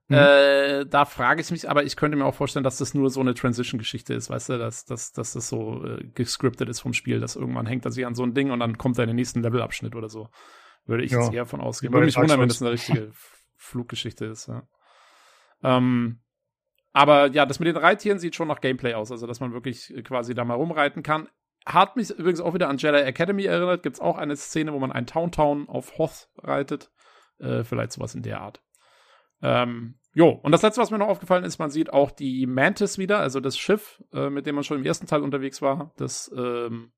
Mhm. 0.07 0.15
Äh, 0.15 0.85
da 0.85 1.05
frage 1.05 1.41
ich 1.41 1.51
mich, 1.51 1.69
aber 1.69 1.83
ich 1.83 1.95
könnte 1.95 2.17
mir 2.17 2.25
auch 2.25 2.33
vorstellen, 2.33 2.63
dass 2.63 2.77
das 2.77 2.93
nur 2.93 3.09
so 3.11 3.19
eine 3.19 3.35
Transition-Geschichte 3.35 4.13
ist, 4.13 4.29
weißt 4.29 4.49
du, 4.49 4.57
dass, 4.57 4.85
dass, 4.85 5.11
dass 5.11 5.33
das 5.33 5.47
so 5.47 5.85
äh, 5.85 6.03
gescriptet 6.15 6.69
ist 6.69 6.79
vom 6.79 6.93
Spiel, 6.93 7.19
dass 7.19 7.35
irgendwann 7.35 7.67
hängt 7.67 7.85
er 7.85 7.91
sich 7.91 8.05
an 8.05 8.15
so 8.15 8.23
ein 8.23 8.33
Ding 8.33 8.49
und 8.49 8.59
dann 8.59 8.77
kommt 8.77 8.97
er 8.97 9.03
in 9.03 9.09
den 9.09 9.15
nächsten 9.17 9.43
Levelabschnitt 9.43 9.95
oder 9.95 10.09
so. 10.09 10.29
Würde 10.85 11.03
ich 11.03 11.11
ja. 11.11 11.19
jetzt 11.19 11.33
eher 11.33 11.45
von 11.45 11.61
ausgehen. 11.61 11.93
Würde 11.93 12.05
mich 12.05 12.17
wundern, 12.17 12.39
wenn 12.39 12.47
das 12.47 12.61
eine 12.61 12.71
richtige 12.71 13.11
Fluggeschichte 13.57 14.25
ist, 14.25 14.47
ja. 14.47 14.63
Ähm, 15.61 16.19
aber 16.93 17.29
ja, 17.31 17.45
das 17.45 17.59
mit 17.59 17.67
den 17.67 17.77
Reittieren 17.77 18.17
sieht 18.17 18.33
schon 18.33 18.47
nach 18.47 18.61
Gameplay 18.61 18.93
aus, 18.93 19.11
also 19.11 19.27
dass 19.27 19.39
man 19.39 19.53
wirklich 19.53 19.93
quasi 20.03 20.33
da 20.33 20.45
mal 20.45 20.55
rumreiten 20.55 21.03
kann. 21.03 21.27
Hat 21.67 21.95
mich 21.95 22.09
übrigens 22.11 22.39
auch 22.39 22.53
wieder 22.53 22.69
an 22.69 22.77
Jedi 22.77 22.99
Academy 22.99 23.43
erinnert. 23.43 23.83
Gibt 23.83 23.97
es 23.97 23.99
auch 23.99 24.17
eine 24.17 24.35
Szene, 24.35 24.73
wo 24.73 24.79
man 24.79 24.91
einen 24.91 25.07
Town 25.07 25.31
Town 25.31 25.67
auf 25.67 25.97
Hoth 25.97 26.29
reitet. 26.37 26.91
Äh, 27.39 27.63
vielleicht 27.63 27.91
sowas 27.91 28.15
in 28.15 28.23
der 28.23 28.41
Art. 28.41 28.61
Ähm, 29.41 29.99
Jo, 30.17 30.29
und 30.29 30.51
das 30.51 30.63
letzte, 30.63 30.81
was 30.81 30.89
mir 30.89 30.97
noch 30.97 31.09
aufgefallen 31.09 31.43
ist, 31.43 31.59
man 31.59 31.69
sieht 31.69 31.93
auch 31.93 32.09
die 32.09 32.47
Mantis 32.47 32.97
wieder, 32.97 33.19
also 33.19 33.39
das 33.39 33.55
Schiff, 33.55 34.03
äh, 34.11 34.31
mit 34.31 34.47
dem 34.47 34.55
man 34.55 34.63
schon 34.63 34.79
im 34.79 34.83
ersten 34.83 35.05
Teil 35.05 35.21
unterwegs 35.21 35.61
war. 35.61 35.93
Das 35.97 36.31
ähm, 36.35 36.91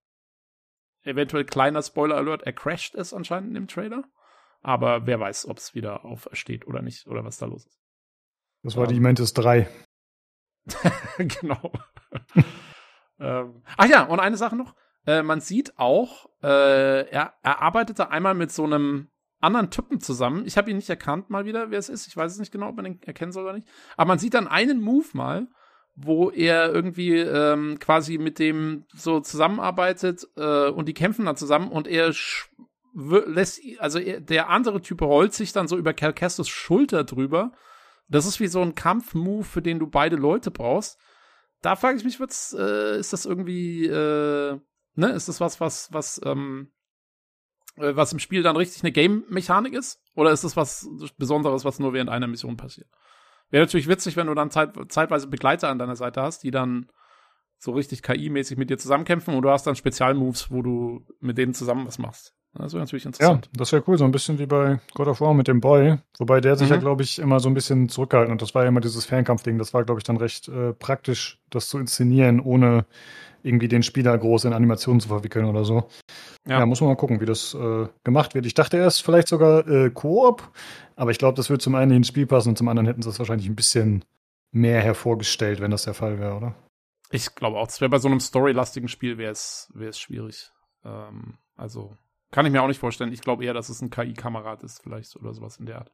eventuell 1.03 1.43
kleiner 1.43 1.81
Spoiler 1.81 2.15
Alert, 2.15 2.43
er 2.43 2.53
crasht 2.53 2.95
es 2.95 3.13
anscheinend 3.13 3.57
im 3.57 3.67
Trailer. 3.67 4.05
Aber 4.61 5.05
wer 5.05 5.19
weiß, 5.19 5.49
ob 5.49 5.57
es 5.57 5.75
wieder 5.75 6.05
aufersteht 6.05 6.65
oder 6.65 6.81
nicht, 6.81 7.07
oder 7.07 7.25
was 7.25 7.35
da 7.35 7.45
los 7.47 7.65
ist. 7.65 7.81
Das 8.63 8.77
war 8.77 8.87
die 8.87 9.01
Mantis 9.01 9.33
3. 9.33 9.67
genau. 11.17 11.73
ähm, 13.19 13.61
ach 13.77 13.87
ja, 13.87 14.03
und 14.03 14.19
eine 14.19 14.37
Sache 14.37 14.55
noch. 14.55 14.75
Äh, 15.05 15.23
man 15.23 15.41
sieht 15.41 15.77
auch, 15.77 16.29
äh, 16.43 17.09
er, 17.09 17.33
er 17.41 17.61
arbeitete 17.61 18.11
einmal 18.11 18.33
mit 18.33 18.51
so 18.51 18.63
einem 18.63 19.09
anderen 19.39 19.71
Typen 19.71 20.01
zusammen. 20.01 20.45
Ich 20.45 20.57
habe 20.57 20.69
ihn 20.69 20.77
nicht 20.77 20.89
erkannt 20.89 21.29
mal 21.29 21.45
wieder, 21.45 21.71
wer 21.71 21.79
es 21.79 21.89
ist. 21.89 22.07
Ich 22.07 22.17
weiß 22.17 22.33
es 22.33 22.39
nicht 22.39 22.51
genau, 22.51 22.69
ob 22.69 22.75
man 22.75 22.85
ihn 22.85 22.99
erkennen 23.03 23.31
soll 23.31 23.43
oder 23.43 23.53
nicht. 23.53 23.67
Aber 23.95 24.07
man 24.07 24.19
sieht 24.19 24.33
dann 24.33 24.47
einen 24.47 24.81
Move 24.81 25.07
mal, 25.13 25.47
wo 25.95 26.29
er 26.29 26.73
irgendwie 26.73 27.17
ähm, 27.17 27.77
quasi 27.79 28.17
mit 28.17 28.39
dem 28.39 28.85
so 28.93 29.19
zusammenarbeitet 29.19 30.27
äh, 30.37 30.69
und 30.69 30.87
die 30.87 30.93
kämpfen 30.93 31.25
dann 31.25 31.35
zusammen 31.35 31.69
und 31.69 31.87
er 31.87 32.13
lässt, 32.93 33.61
also 33.79 33.99
er, 33.99 34.19
der 34.19 34.49
andere 34.49 34.81
Typ 34.81 35.01
rollt 35.01 35.33
sich 35.33 35.53
dann 35.53 35.67
so 35.67 35.77
über 35.77 35.93
Calcastos 35.93 36.49
Schulter 36.49 37.03
drüber. 37.03 37.51
Das 38.07 38.25
ist 38.25 38.39
wie 38.39 38.47
so 38.47 38.61
ein 38.61 38.75
Kampfmove, 38.75 39.43
für 39.43 39.61
den 39.61 39.79
du 39.79 39.87
beide 39.87 40.15
Leute 40.15 40.51
brauchst. 40.51 40.99
Da 41.61 41.75
frage 41.75 41.97
ich 41.97 42.03
mich, 42.03 42.19
wird's, 42.19 42.55
äh, 42.57 42.99
ist 42.99 43.13
das 43.13 43.25
irgendwie, 43.25 43.85
äh, 43.85 44.59
ne, 44.95 45.09
ist 45.09 45.27
das 45.27 45.41
was, 45.41 45.59
was, 45.59 45.91
was, 45.91 46.21
ähm, 46.23 46.71
äh, 47.75 47.95
was 47.95 48.13
im 48.13 48.19
Spiel 48.19 48.43
dann 48.43 48.55
richtig 48.55 48.83
eine 48.83 48.91
Game-Mechanik 48.91 49.73
ist? 49.73 50.01
Oder 50.15 50.31
ist 50.31 50.43
das 50.43 50.55
was 50.55 50.87
Besonderes, 51.17 51.65
was 51.65 51.79
nur 51.79 51.93
während 51.93 52.09
einer 52.09 52.27
Mission 52.27 52.57
passiert? 52.57 52.87
Wäre 53.49 53.63
natürlich 53.63 53.87
witzig, 53.87 54.15
wenn 54.15 54.27
du 54.27 54.35
dann 54.35 54.51
zeit, 54.51 54.73
zeitweise 54.89 55.27
Begleiter 55.27 55.69
an 55.69 55.79
deiner 55.79 55.95
Seite 55.95 56.21
hast, 56.21 56.43
die 56.43 56.51
dann 56.51 56.89
so 57.57 57.71
richtig 57.71 58.03
KI-mäßig 58.03 58.57
mit 58.57 58.69
dir 58.69 58.77
zusammenkämpfen 58.77 59.35
und 59.35 59.41
du 59.41 59.49
hast 59.49 59.67
dann 59.67 59.75
Spezialmoves, 59.75 60.49
wo 60.49 60.61
du 60.61 61.05
mit 61.19 61.37
denen 61.37 61.53
zusammen 61.53 61.85
was 61.85 61.97
machst. 61.97 62.33
Das 62.53 62.73
wäre 62.73 62.81
natürlich 62.81 63.05
interessant. 63.05 63.45
Ja, 63.45 63.51
das 63.57 63.71
wäre 63.71 63.83
cool, 63.87 63.97
so 63.97 64.05
ein 64.05 64.11
bisschen 64.11 64.39
wie 64.39 64.47
bei 64.47 64.79
God 64.95 65.07
of 65.07 65.21
War 65.21 65.33
mit 65.33 65.47
dem 65.47 65.61
Boy. 65.61 65.97
Wobei 66.17 66.41
der 66.41 66.55
sich 66.55 66.69
mhm. 66.69 66.75
ja, 66.75 66.79
glaube 66.79 67.03
ich, 67.03 67.19
immer 67.19 67.39
so 67.39 67.47
ein 67.47 67.53
bisschen 67.53 67.89
zurückgehalten 67.89 68.31
und 68.31 68.41
das 68.41 68.55
war 68.55 68.63
ja 68.63 68.69
immer 68.69 68.81
dieses 68.81 69.05
Fernkampfding. 69.05 69.57
Das 69.57 69.73
war, 69.73 69.83
glaube 69.83 69.99
ich, 69.99 70.03
dann 70.03 70.17
recht 70.17 70.47
äh, 70.47 70.73
praktisch, 70.73 71.39
das 71.49 71.69
zu 71.69 71.77
inszenieren, 71.77 72.39
ohne 72.39 72.85
irgendwie 73.43 73.67
den 73.67 73.83
Spieler 73.83 74.17
groß 74.17 74.45
in 74.45 74.53
Animationen 74.53 74.99
zu 74.99 75.09
verwickeln 75.09 75.45
oder 75.45 75.63
so. 75.63 75.87
Ja, 76.47 76.59
ja 76.59 76.65
muss 76.65 76.81
man 76.81 76.89
mal 76.89 76.95
gucken, 76.95 77.21
wie 77.21 77.25
das 77.25 77.53
äh, 77.53 77.87
gemacht 78.03 78.33
wird. 78.35 78.45
Ich 78.45 78.55
dachte 78.55 78.77
erst 78.77 79.03
vielleicht 79.03 79.27
sogar 79.27 79.67
äh, 79.67 79.91
Koop, 79.91 80.51
aber 80.95 81.11
ich 81.11 81.19
glaube, 81.19 81.35
das 81.35 81.49
wird 81.49 81.61
zum 81.61 81.75
einen 81.75 81.91
ins 81.91 82.07
Spiel 82.07 82.25
passen 82.25 82.49
und 82.49 82.57
zum 82.57 82.67
anderen 82.67 82.87
hätten 82.87 83.01
sie 83.01 83.09
es 83.09 83.19
wahrscheinlich 83.19 83.47
ein 83.47 83.55
bisschen 83.55 84.03
mehr 84.51 84.81
hervorgestellt, 84.81 85.61
wenn 85.61 85.71
das 85.71 85.83
der 85.83 85.93
Fall 85.93 86.19
wäre, 86.19 86.35
oder? 86.35 86.55
Ich 87.11 87.35
glaube 87.35 87.57
auch, 87.57 87.67
das 87.67 87.79
wäre 87.79 87.89
bei 87.89 87.99
so 87.99 88.07
einem 88.07 88.19
storylastigen 88.19 88.89
Spiel 88.89 89.17
wäre 89.17 89.31
es 89.31 89.69
schwierig. 89.93 90.51
Ähm, 90.83 91.37
also 91.55 91.95
kann 92.31 92.45
ich 92.45 92.51
mir 92.51 92.61
auch 92.61 92.67
nicht 92.67 92.79
vorstellen. 92.79 93.11
Ich 93.11 93.21
glaube 93.21 93.43
eher, 93.43 93.53
dass 93.53 93.69
es 93.69 93.81
ein 93.81 93.89
KI-Kamerad 93.89 94.63
ist, 94.63 94.81
vielleicht 94.83 95.15
oder 95.15 95.33
sowas 95.33 95.57
in 95.57 95.65
der 95.65 95.79
Art. 95.79 95.91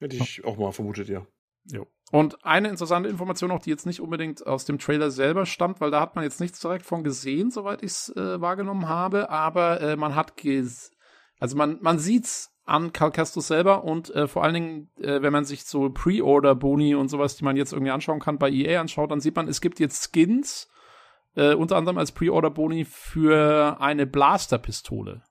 Hätte 0.00 0.16
ich 0.16 0.44
auch 0.44 0.56
mal 0.56 0.72
vermutet, 0.72 1.08
ja. 1.08 1.26
Jo. 1.64 1.86
Und 2.12 2.44
eine 2.44 2.68
interessante 2.68 3.08
Information 3.08 3.50
noch, 3.50 3.60
die 3.60 3.70
jetzt 3.70 3.84
nicht 3.84 4.00
unbedingt 4.00 4.46
aus 4.46 4.64
dem 4.64 4.78
Trailer 4.78 5.10
selber 5.10 5.44
stammt, 5.44 5.80
weil 5.80 5.90
da 5.90 6.00
hat 6.00 6.14
man 6.14 6.24
jetzt 6.24 6.40
nichts 6.40 6.60
direkt 6.60 6.86
von 6.86 7.04
gesehen, 7.04 7.50
soweit 7.50 7.82
ich 7.82 7.90
es 7.90 8.16
äh, 8.16 8.40
wahrgenommen 8.40 8.88
habe, 8.88 9.28
aber 9.28 9.80
äh, 9.80 9.96
man 9.96 10.14
hat 10.14 10.36
ges 10.36 10.92
also 11.40 11.56
man, 11.56 11.78
man 11.80 11.98
sieht's 11.98 12.52
an 12.64 12.92
Calcastus 12.92 13.48
selber 13.48 13.84
und 13.84 14.14
äh, 14.14 14.26
vor 14.26 14.44
allen 14.44 14.54
Dingen, 14.54 14.90
äh, 14.98 15.22
wenn 15.22 15.32
man 15.32 15.44
sich 15.44 15.64
so 15.64 15.88
Pre-Order-Boni 15.88 16.94
und 16.94 17.08
sowas, 17.08 17.36
die 17.36 17.44
man 17.44 17.56
jetzt 17.56 17.72
irgendwie 17.72 17.92
anschauen 17.92 18.20
kann, 18.20 18.38
bei 18.38 18.50
EA 18.50 18.80
anschaut, 18.80 19.10
dann 19.10 19.20
sieht 19.20 19.36
man, 19.36 19.48
es 19.48 19.60
gibt 19.60 19.80
jetzt 19.80 20.12
Skins, 20.12 20.68
äh, 21.34 21.54
unter 21.54 21.76
anderem 21.76 21.96
als 21.96 22.12
Pre-Order-Boni 22.12 22.84
für 22.84 23.80
eine 23.80 24.06
Blaster-Pistole. 24.06 25.22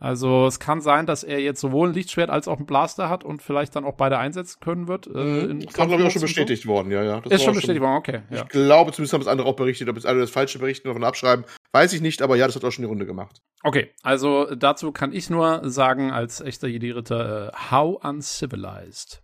Also 0.00 0.46
es 0.46 0.58
kann 0.58 0.80
sein, 0.80 1.04
dass 1.04 1.22
er 1.22 1.40
jetzt 1.40 1.60
sowohl 1.60 1.88
ein 1.88 1.94
Lichtschwert 1.94 2.30
als 2.30 2.48
auch 2.48 2.58
ein 2.58 2.64
Blaster 2.64 3.10
hat 3.10 3.22
und 3.22 3.42
vielleicht 3.42 3.76
dann 3.76 3.84
auch 3.84 3.94
beide 3.94 4.18
einsetzen 4.18 4.58
können 4.60 4.88
wird. 4.88 5.06
Äh, 5.06 5.10
mhm. 5.10 5.60
das 5.60 5.66
ist, 5.66 5.74
glaube 5.74 5.94
ich, 5.94 6.02
auch 6.02 6.10
schon 6.10 6.22
bestätigt 6.22 6.62
so. 6.62 6.68
worden, 6.70 6.90
ja, 6.90 7.02
ja. 7.02 7.20
Das 7.20 7.34
ist 7.34 7.44
schon 7.44 7.54
bestätigt 7.54 7.82
worden, 7.82 7.96
okay. 7.96 8.22
Ja. 8.30 8.42
Ich 8.42 8.48
glaube, 8.48 8.92
zumindest 8.92 9.12
haben 9.12 9.20
es 9.20 9.26
andere 9.26 9.46
auch 9.46 9.56
berichtet. 9.56 9.90
Ob 9.90 9.96
jetzt 9.96 10.06
alle 10.06 10.20
das 10.20 10.30
Falsche 10.30 10.58
berichten 10.58 10.88
oder 10.88 10.94
von 10.94 11.04
abschreiben, 11.04 11.44
weiß 11.72 11.92
ich 11.92 12.00
nicht, 12.00 12.22
aber 12.22 12.36
ja, 12.36 12.46
das 12.46 12.56
hat 12.56 12.64
auch 12.64 12.72
schon 12.72 12.82
die 12.82 12.88
Runde 12.88 13.04
gemacht. 13.04 13.42
Okay, 13.62 13.90
also 14.02 14.54
dazu 14.54 14.90
kann 14.90 15.12
ich 15.12 15.28
nur 15.28 15.68
sagen, 15.68 16.10
als 16.10 16.40
echter 16.40 16.66
Jedi-Ritter, 16.66 17.52
uh, 17.52 17.70
how 17.70 18.02
uncivilized. 18.02 19.22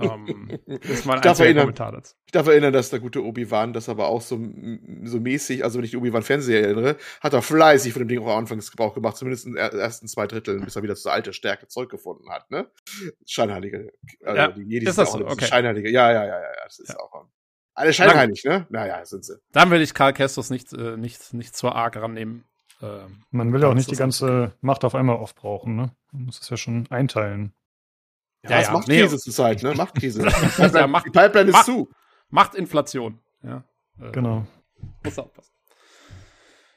Ähm, 0.00 0.48
ist 0.66 1.04
mein 1.04 1.16
ich, 1.18 1.22
darf 1.22 1.38
erinnern, 1.40 1.64
Kommentar 1.64 1.92
dazu. 1.92 2.14
ich 2.24 2.32
darf 2.32 2.46
erinnern, 2.46 2.72
dass 2.72 2.90
der 2.90 3.00
gute 3.00 3.22
Obi-Wan 3.22 3.72
das 3.72 3.88
aber 3.88 4.06
auch 4.06 4.22
so, 4.22 4.36
so 4.36 5.20
mäßig, 5.20 5.64
also 5.64 5.78
wenn 5.78 5.84
ich 5.84 5.90
die 5.90 5.98
Obi-Wan-Fernseher 5.98 6.62
erinnere, 6.62 6.96
hat 7.20 7.34
er 7.34 7.42
fleißig 7.42 7.92
von 7.92 8.00
dem 8.00 8.08
Ding 8.08 8.20
auch 8.20 8.36
anfangs 8.36 8.70
Gebrauch 8.70 8.94
gemacht, 8.94 9.16
zumindest 9.16 9.46
in 9.46 9.54
den 9.54 9.60
ersten 9.60 10.08
zwei 10.08 10.26
Dritteln, 10.26 10.64
bis 10.64 10.76
er 10.76 10.82
wieder 10.82 10.96
zu 10.96 11.10
alter 11.10 11.32
Stärke 11.32 11.68
Zeug 11.68 11.90
gefunden 11.90 12.30
hat, 12.30 12.50
ne? 12.50 12.70
Scheinheilige. 13.26 13.92
Also 14.24 14.36
ja, 14.36 14.48
die 14.48 14.62
Jedis 14.62 14.90
ist 14.90 14.98
das 14.98 15.12
so? 15.12 15.26
Okay. 15.26 15.46
Scheinheilige. 15.46 15.90
Ja, 15.90 16.10
ja, 16.10 16.24
ja, 16.24 16.40
ja, 16.40 16.48
das 16.64 16.78
ist 16.78 16.88
ja. 16.88 16.98
auch. 16.98 17.26
Alle 17.74 17.92
scheinheilig, 17.92 18.44
ne? 18.44 18.66
Naja, 18.70 19.04
sind 19.04 19.24
sie. 19.24 19.36
Dann 19.52 19.70
will 19.70 19.80
ich 19.80 19.94
Karl 19.94 20.12
Kestos 20.12 20.50
nicht, 20.50 20.72
äh, 20.72 20.96
nicht, 20.96 21.32
nicht 21.32 21.56
zur 21.56 21.74
arg 21.74 21.96
rannehmen. 21.96 22.44
Ähm, 22.82 23.22
Man 23.30 23.52
will 23.52 23.62
ja 23.62 23.68
auch 23.68 23.74
nicht 23.74 23.90
die 23.90 23.96
ganze 23.96 24.52
Macht 24.60 24.84
auf 24.84 24.94
einmal 24.94 25.16
aufbrauchen, 25.16 25.76
ne? 25.76 25.94
Man 26.10 26.24
muss 26.24 26.40
es 26.40 26.50
ja 26.50 26.56
schon 26.56 26.86
einteilen. 26.90 27.54
Ja, 28.42 28.50
ja, 28.50 28.58
es 28.60 28.66
ja. 28.66 28.72
macht 28.72 28.88
nee. 28.88 29.00
Käse 29.00 29.18
zurzeit, 29.18 29.62
ne? 29.62 29.74
Macht 29.74 29.94
Käse. 29.94 30.26
ja, 30.74 30.86
macht, 30.86 31.06
die 31.06 31.10
Pipeline 31.10 31.50
ist 31.50 31.52
macht, 31.52 31.66
zu. 31.66 31.88
Macht 32.28 32.54
Inflation. 32.54 33.20
Ja. 33.42 33.64
Äh, 34.00 34.10
genau. 34.10 34.46
Muss 35.04 35.18
aufpassen. 35.18 35.52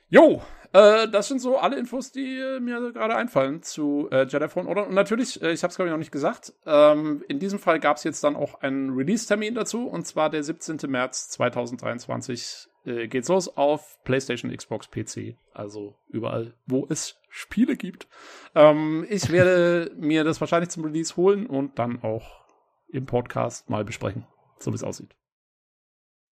Jo, 0.10 0.42
äh, 0.76 1.08
das 1.08 1.30
sind 1.30 1.40
so 1.40 1.58
alle 1.58 1.78
Infos, 1.78 2.12
die 2.12 2.38
äh, 2.38 2.60
mir 2.60 2.92
gerade 2.92 3.16
einfallen 3.16 3.64
zu 3.64 4.10
äh, 4.12 4.26
Jedi 4.26 4.50
Fallen 4.50 4.68
Order. 4.68 4.88
Und 4.88 4.94
natürlich, 4.94 5.42
äh, 5.42 5.52
ich 5.52 5.64
habe 5.64 5.72
es 5.72 5.78
glaube 5.78 5.88
ich 5.88 5.92
noch 5.92 6.00
nicht 6.00 6.12
gesagt, 6.12 6.54
ähm, 6.66 7.24
in 7.30 7.40
diesem 7.40 7.60
Fall 7.60 7.80
gab 7.80 7.98
es 7.98 8.04
jetzt 8.04 8.24
dann 8.24 8.36
auch 8.36 8.62
einen 8.62 8.92
Release-Termin 8.92 9.56
dazu, 9.56 9.88
und 9.88 10.06
zwar 10.06 10.30
der 10.30 10.44
17. 10.44 10.80
März 10.88 11.30
2023 11.30 12.68
äh, 12.86 13.08
geht's 13.08 13.28
los 13.28 13.56
auf 13.58 14.00
PlayStation, 14.04 14.56
Xbox, 14.56 14.90
PC, 14.90 15.36
also 15.54 15.96
überall, 16.08 16.54
wo 16.66 16.86
es 16.90 17.20
Spiele 17.30 17.76
gibt. 17.76 18.08
Ähm, 18.54 19.06
ich 19.10 19.32
werde 19.32 19.92
mir 19.98 20.24
das 20.24 20.40
wahrscheinlich 20.40 20.70
zum 20.70 20.86
Release 20.86 21.16
holen 21.16 21.48
und 21.48 21.80
dann 21.80 22.02
auch 22.04 22.46
im 22.88 23.06
Podcast 23.06 23.70
mal 23.70 23.84
besprechen, 23.84 24.26
so 24.60 24.72
wie 24.72 24.76
es 24.76 24.84
aussieht. 24.84 25.16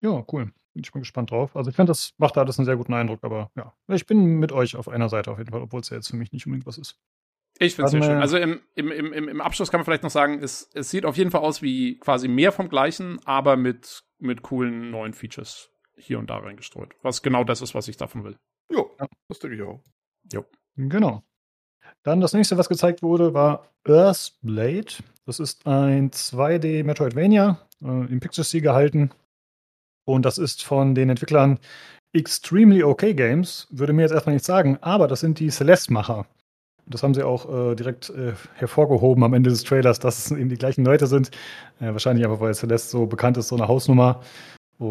Ja, 0.01 0.23
cool. 0.31 0.51
Bin 0.73 0.83
ich 0.83 0.93
mal 0.93 1.01
gespannt 1.01 1.31
drauf. 1.31 1.55
Also 1.55 1.69
ich 1.69 1.75
finde, 1.75 1.91
das 1.91 2.13
macht 2.17 2.37
alles 2.37 2.57
einen 2.57 2.65
sehr 2.65 2.77
guten 2.77 2.93
Eindruck, 2.93 3.23
aber 3.23 3.51
ja, 3.55 3.73
ich 3.87 4.05
bin 4.05 4.39
mit 4.39 4.51
euch 4.51 4.75
auf 4.75 4.87
einer 4.87 5.09
Seite 5.09 5.31
auf 5.31 5.37
jeden 5.37 5.51
Fall, 5.51 5.61
obwohl 5.61 5.81
es 5.81 5.89
ja 5.89 5.97
jetzt 5.97 6.09
für 6.09 6.17
mich 6.17 6.31
nicht 6.31 6.45
unbedingt 6.45 6.65
was 6.65 6.77
ist. 6.77 6.99
Ich 7.59 7.75
finde 7.75 7.85
es 7.85 7.91
sehr 7.91 8.03
schön. 8.03 8.17
Also 8.17 8.37
im, 8.37 8.61
im, 8.75 8.91
im, 8.91 9.29
im 9.29 9.41
Abschluss 9.41 9.69
kann 9.69 9.79
man 9.79 9.85
vielleicht 9.85 10.03
noch 10.03 10.09
sagen, 10.09 10.41
es, 10.41 10.69
es 10.73 10.89
sieht 10.89 11.05
auf 11.05 11.15
jeden 11.15 11.31
Fall 11.31 11.41
aus 11.41 11.61
wie 11.61 11.99
quasi 11.99 12.27
mehr 12.27 12.51
vom 12.51 12.69
Gleichen, 12.69 13.19
aber 13.25 13.55
mit, 13.55 14.03
mit 14.17 14.41
coolen 14.41 14.89
neuen 14.89 15.13
Features 15.13 15.72
hier 15.97 16.19
und 16.19 16.29
da 16.29 16.37
reingestreut. 16.37 16.95
Was 17.01 17.21
genau 17.21 17.43
das 17.43 17.61
ist, 17.61 17.75
was 17.75 17.87
ich 17.87 17.97
davon 17.97 18.23
will. 18.23 18.37
Jo, 18.71 18.91
ja. 18.99 19.07
das 19.27 19.39
denke 19.39 19.55
ich 19.55 19.61
auch. 19.61 19.81
Jo. 20.31 20.45
Genau. 20.75 21.23
Dann 22.03 22.21
das 22.21 22.33
nächste, 22.33 22.57
was 22.57 22.69
gezeigt 22.69 23.03
wurde, 23.03 23.33
war 23.33 23.69
Earthblade. 23.85 25.03
Das 25.25 25.39
ist 25.39 25.65
ein 25.67 26.11
2D 26.11 26.83
Metroidvania 26.83 27.59
äh, 27.81 27.85
im 27.85 28.19
Pixel-Stil 28.19 28.61
gehalten. 28.61 29.11
Und 30.05 30.25
das 30.25 30.37
ist 30.37 30.63
von 30.63 30.95
den 30.95 31.09
Entwicklern 31.09 31.59
Extremely 32.13 32.83
OK 32.83 33.01
Games. 33.15 33.67
Würde 33.71 33.93
mir 33.93 34.03
jetzt 34.03 34.11
erstmal 34.11 34.35
nichts 34.35 34.47
sagen, 34.47 34.77
aber 34.81 35.07
das 35.07 35.21
sind 35.21 35.39
die 35.39 35.49
Celeste-Macher. 35.49 36.25
Das 36.85 37.01
haben 37.01 37.13
sie 37.13 37.23
auch 37.23 37.71
äh, 37.71 37.75
direkt 37.75 38.09
äh, 38.09 38.33
hervorgehoben 38.55 39.23
am 39.23 39.33
Ende 39.33 39.49
des 39.49 39.63
Trailers, 39.63 39.99
dass 39.99 40.25
es 40.25 40.31
eben 40.31 40.49
die 40.49 40.57
gleichen 40.57 40.83
Leute 40.83 41.07
sind. 41.07 41.31
Äh, 41.79 41.93
wahrscheinlich 41.93 42.25
einfach, 42.25 42.41
weil 42.41 42.53
Celeste 42.53 42.89
so 42.89 43.05
bekannt 43.05 43.37
ist, 43.37 43.47
so 43.47 43.55
eine 43.55 43.67
Hausnummer. 43.67 44.21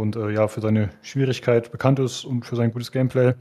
Und 0.00 0.16
äh, 0.16 0.30
ja, 0.30 0.48
für 0.48 0.60
seine 0.60 0.90
Schwierigkeit 1.02 1.70
bekannt 1.70 1.98
ist 1.98 2.24
und 2.24 2.44
für 2.44 2.56
sein 2.56 2.72
gutes 2.72 2.92
Gameplay. 2.92 3.34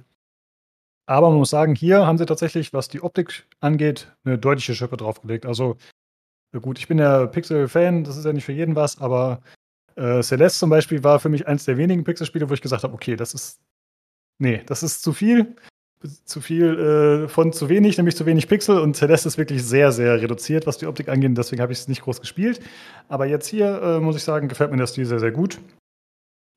Aber 1.06 1.30
man 1.30 1.40
muss 1.40 1.50
sagen, 1.50 1.76
hier 1.76 2.06
haben 2.06 2.18
sie 2.18 2.26
tatsächlich, 2.26 2.74
was 2.74 2.88
die 2.88 3.02
Optik 3.02 3.46
angeht, 3.60 4.16
eine 4.24 4.38
deutliche 4.38 4.76
Schippe 4.76 4.98
draufgelegt. 4.98 5.46
Also 5.46 5.78
gut, 6.62 6.80
ich 6.80 6.88
bin 6.88 7.00
ja 7.00 7.26
Pixel-Fan, 7.26 8.04
das 8.04 8.18
ist 8.18 8.26
ja 8.26 8.34
nicht 8.34 8.46
für 8.46 8.52
jeden 8.52 8.76
was, 8.76 9.00
aber 9.00 9.42
äh, 9.96 10.22
Celeste 10.22 10.60
zum 10.60 10.70
Beispiel 10.70 11.04
war 11.04 11.20
für 11.20 11.30
mich 11.30 11.48
eines 11.48 11.66
der 11.66 11.78
wenigen 11.78 12.04
Pixel-Spiele, 12.04 12.50
wo 12.50 12.54
ich 12.54 12.62
gesagt 12.62 12.84
habe, 12.84 12.94
okay, 12.94 13.16
das 13.16 13.34
ist, 13.34 13.62
nee, 14.40 14.62
das 14.66 14.84
ist 14.84 15.02
zu 15.02 15.14
viel, 15.14 15.56
zu 16.26 16.42
viel 16.42 17.26
äh, 17.26 17.28
von 17.28 17.54
zu 17.54 17.70
wenig, 17.70 17.98
nämlich 17.98 18.16
zu 18.16 18.26
wenig 18.26 18.48
Pixel 18.48 18.80
und 18.80 18.96
Celeste 18.96 19.28
ist 19.28 19.38
wirklich 19.38 19.64
sehr, 19.64 19.92
sehr 19.92 20.22
reduziert, 20.22 20.66
was 20.66 20.78
die 20.78 20.88
Optik 20.88 21.10
angeht, 21.10 21.38
deswegen 21.38 21.62
habe 21.62 21.74
ich 21.74 21.80
es 21.80 21.88
nicht 21.88 22.02
groß 22.02 22.22
gespielt. 22.22 22.60
Aber 23.08 23.26
jetzt 23.26 23.48
hier, 23.48 23.82
äh, 23.82 24.00
muss 24.00 24.16
ich 24.16 24.24
sagen, 24.24 24.48
gefällt 24.48 24.72
mir 24.72 24.78
das 24.78 24.92
Stil 24.92 25.06
sehr, 25.06 25.20
sehr 25.20 25.32
gut. 25.32 25.60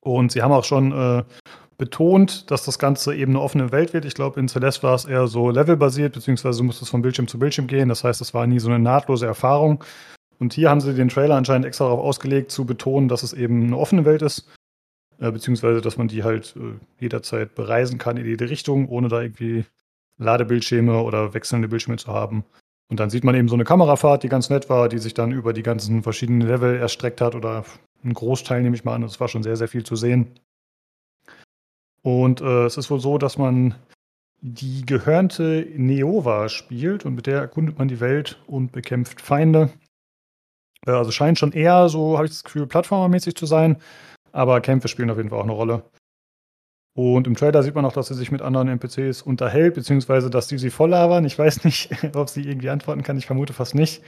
Und 0.05 0.33
sie 0.33 0.43
haben 0.43 0.53
auch 0.53 0.65
schon 0.65 0.93
äh, 0.93 1.25
betont, 1.77 2.51
dass 2.51 2.65
das 2.65 2.79
Ganze 2.79 3.15
eben 3.15 3.33
eine 3.33 3.41
offene 3.41 3.73
Welt 3.73 3.93
wird. 3.93 4.05
Ich 4.05 4.15
glaube, 4.15 4.39
in 4.39 4.49
Celeste 4.49 4.85
war 4.85 4.95
es 4.95 5.07
eher 5.07 5.27
so 5.27 5.51
levelbasiert, 5.51 6.13
beziehungsweise 6.13 6.59
du 6.59 6.65
musstest 6.65 6.91
von 6.91 7.03
Bildschirm 7.03 7.27
zu 7.27 7.39
Bildschirm 7.39 7.67
gehen. 7.67 7.89
Das 7.89 8.05
heißt, 8.05 8.21
es 8.21 8.35
war 8.35 8.47
nie 8.47 8.61
so 8.61 8.69
eine 8.69 8.79
nahtlose 8.79 9.27
Erfahrung. 9.27 9.83
Und 10.39 10.53
hier 10.53 10.71
haben 10.71 10.81
sie 10.81 10.95
den 10.95 11.09
Trailer 11.09 11.37
anscheinend 11.37 11.67
extra 11.67 11.87
darauf 11.87 12.01
ausgelegt, 12.01 12.51
zu 12.51 12.65
betonen, 12.65 13.09
dass 13.09 13.23
es 13.23 13.33
eben 13.33 13.67
eine 13.67 13.79
offene 13.79 14.05
Welt 14.05 14.23
ist. 14.23 14.49
Äh, 15.19 15.31
beziehungsweise, 15.31 15.81
dass 15.81 15.97
man 15.97 16.09
die 16.09 16.23
halt 16.23 16.55
äh, 16.57 16.75
jederzeit 17.01 17.55
bereisen 17.55 17.99
kann 17.99 18.17
in 18.17 18.27
jede 18.27 18.51
Richtung, 18.51 18.89
ohne 18.89 19.09
da 19.09 19.23
irgendwie 19.23 19.65
Ladebildschirme 20.19 21.03
oder 21.03 21.35
wechselnde 21.35 21.69
Bildschirme 21.69 21.97
zu 21.97 22.13
haben. 22.13 22.45
Und 22.91 23.01
dann 23.01 23.11
sieht 23.11 23.25
man 23.25 23.35
eben 23.35 23.49
so 23.49 23.55
eine 23.55 23.65
Kamerafahrt, 23.65 24.23
die 24.23 24.29
ganz 24.29 24.51
nett 24.51 24.69
war, 24.69 24.89
die 24.89 24.99
sich 24.99 25.15
dann 25.15 25.33
über 25.33 25.53
die 25.53 25.63
ganzen 25.63 26.03
verschiedenen 26.03 26.47
Level 26.47 26.77
erstreckt 26.77 27.21
hat 27.21 27.35
oder 27.35 27.65
einen 28.05 28.15
Großteil 28.15 28.63
nehme 28.63 28.77
ich 28.77 28.85
mal 28.85 28.95
an. 28.95 29.03
Es 29.03 29.21
war 29.21 29.29
schon 29.29 29.43
sehr, 29.43 29.57
sehr 29.57 29.69
viel 29.69 29.85
zu 29.85 29.97
sehen. 29.97 30.39
Und 32.03 32.41
äh, 32.41 32.67
es 32.67 32.77
ist 32.77 32.91
wohl 32.91 33.01
so, 33.01 33.19
dass 33.19 33.39
man 33.39 33.75
die 34.41 34.85
gehörnte 34.85 35.67
Neova 35.75 36.51
spielt 36.51 37.07
und 37.07 37.15
mit 37.15 37.27
der 37.27 37.41
erkundet 37.41 37.79
man 37.79 37.89
die 37.89 38.01
Welt 38.01 38.43
und 38.47 38.73
bekämpft 38.73 39.23
Feinde. 39.23 39.73
Äh, 40.87 40.91
also 40.91 41.11
scheint 41.11 41.39
schon 41.39 41.53
eher, 41.53 41.89
so 41.89 42.17
habe 42.17 42.27
ich 42.27 42.33
das 42.33 42.45
Gefühl, 42.45 42.67
plattformermäßig 42.67 43.37
zu 43.37 43.47
sein, 43.47 43.79
aber 44.33 44.61
Kämpfe 44.61 44.89
spielen 44.89 45.11
auf 45.11 45.17
jeden 45.17 45.31
Fall 45.31 45.39
auch 45.39 45.45
eine 45.45 45.53
Rolle. 45.53 45.83
Und 46.97 47.27
im 47.27 47.35
Trailer 47.35 47.63
sieht 47.63 47.75
man 47.75 47.85
auch, 47.85 47.93
dass 47.93 48.09
sie 48.09 48.15
sich 48.15 48.31
mit 48.31 48.43
anderen 48.43 48.69
NPCs 48.69 49.23
unterhält, 49.23 49.75
beziehungsweise 49.75 50.31
dass 50.31 50.47
die 50.47 50.59
sie 50.59 50.71
voll 50.71 50.91
labern. 50.91 51.25
Ich 51.25 51.39
weiß 51.39 51.65
nicht, 51.65 51.91
ob 52.15 52.29
sie 52.29 52.43
irgendwie 52.43 52.71
antworten 52.71 53.03
kann. 53.03 53.19
Ich 53.19 53.27
vermute 53.27 53.53
fast 53.53 53.75
nicht. 53.75 54.03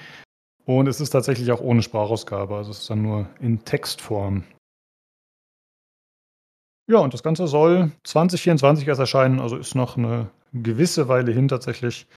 Und 0.66 0.88
es 0.88 1.00
ist 1.00 1.10
tatsächlich 1.10 1.52
auch 1.52 1.60
ohne 1.60 1.80
Sprachausgabe. 1.80 2.56
Also 2.56 2.72
es 2.72 2.80
ist 2.80 2.90
dann 2.90 3.02
nur 3.02 3.28
in 3.40 3.64
Textform. 3.64 4.44
Ja, 6.88 6.98
und 6.98 7.14
das 7.14 7.22
Ganze 7.22 7.46
soll 7.46 7.92
2024 8.02 8.86
erst 8.86 9.00
erscheinen. 9.00 9.40
Also 9.40 9.56
ist 9.56 9.76
noch 9.76 9.96
eine 9.96 10.30
gewisse 10.52 11.08
Weile 11.08 11.32
hin 11.32 11.46
tatsächlich. 11.46 12.08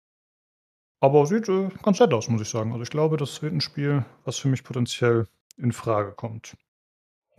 Aber 1.00 1.26
sieht 1.28 1.48
äh, 1.48 1.70
ganz 1.84 2.00
nett 2.00 2.14
aus, 2.14 2.28
muss 2.28 2.42
ich 2.42 2.50
sagen. 2.50 2.72
Also 2.72 2.84
ich 2.84 2.90
glaube, 2.90 3.18
das 3.18 3.42
wird 3.42 3.54
ein 3.54 3.62
Spiel, 3.62 4.04
was 4.26 4.38
für 4.38 4.48
mich 4.48 4.64
potenziell 4.64 5.28
in 5.58 5.72
Frage 5.72 6.12
kommt. 6.12 6.58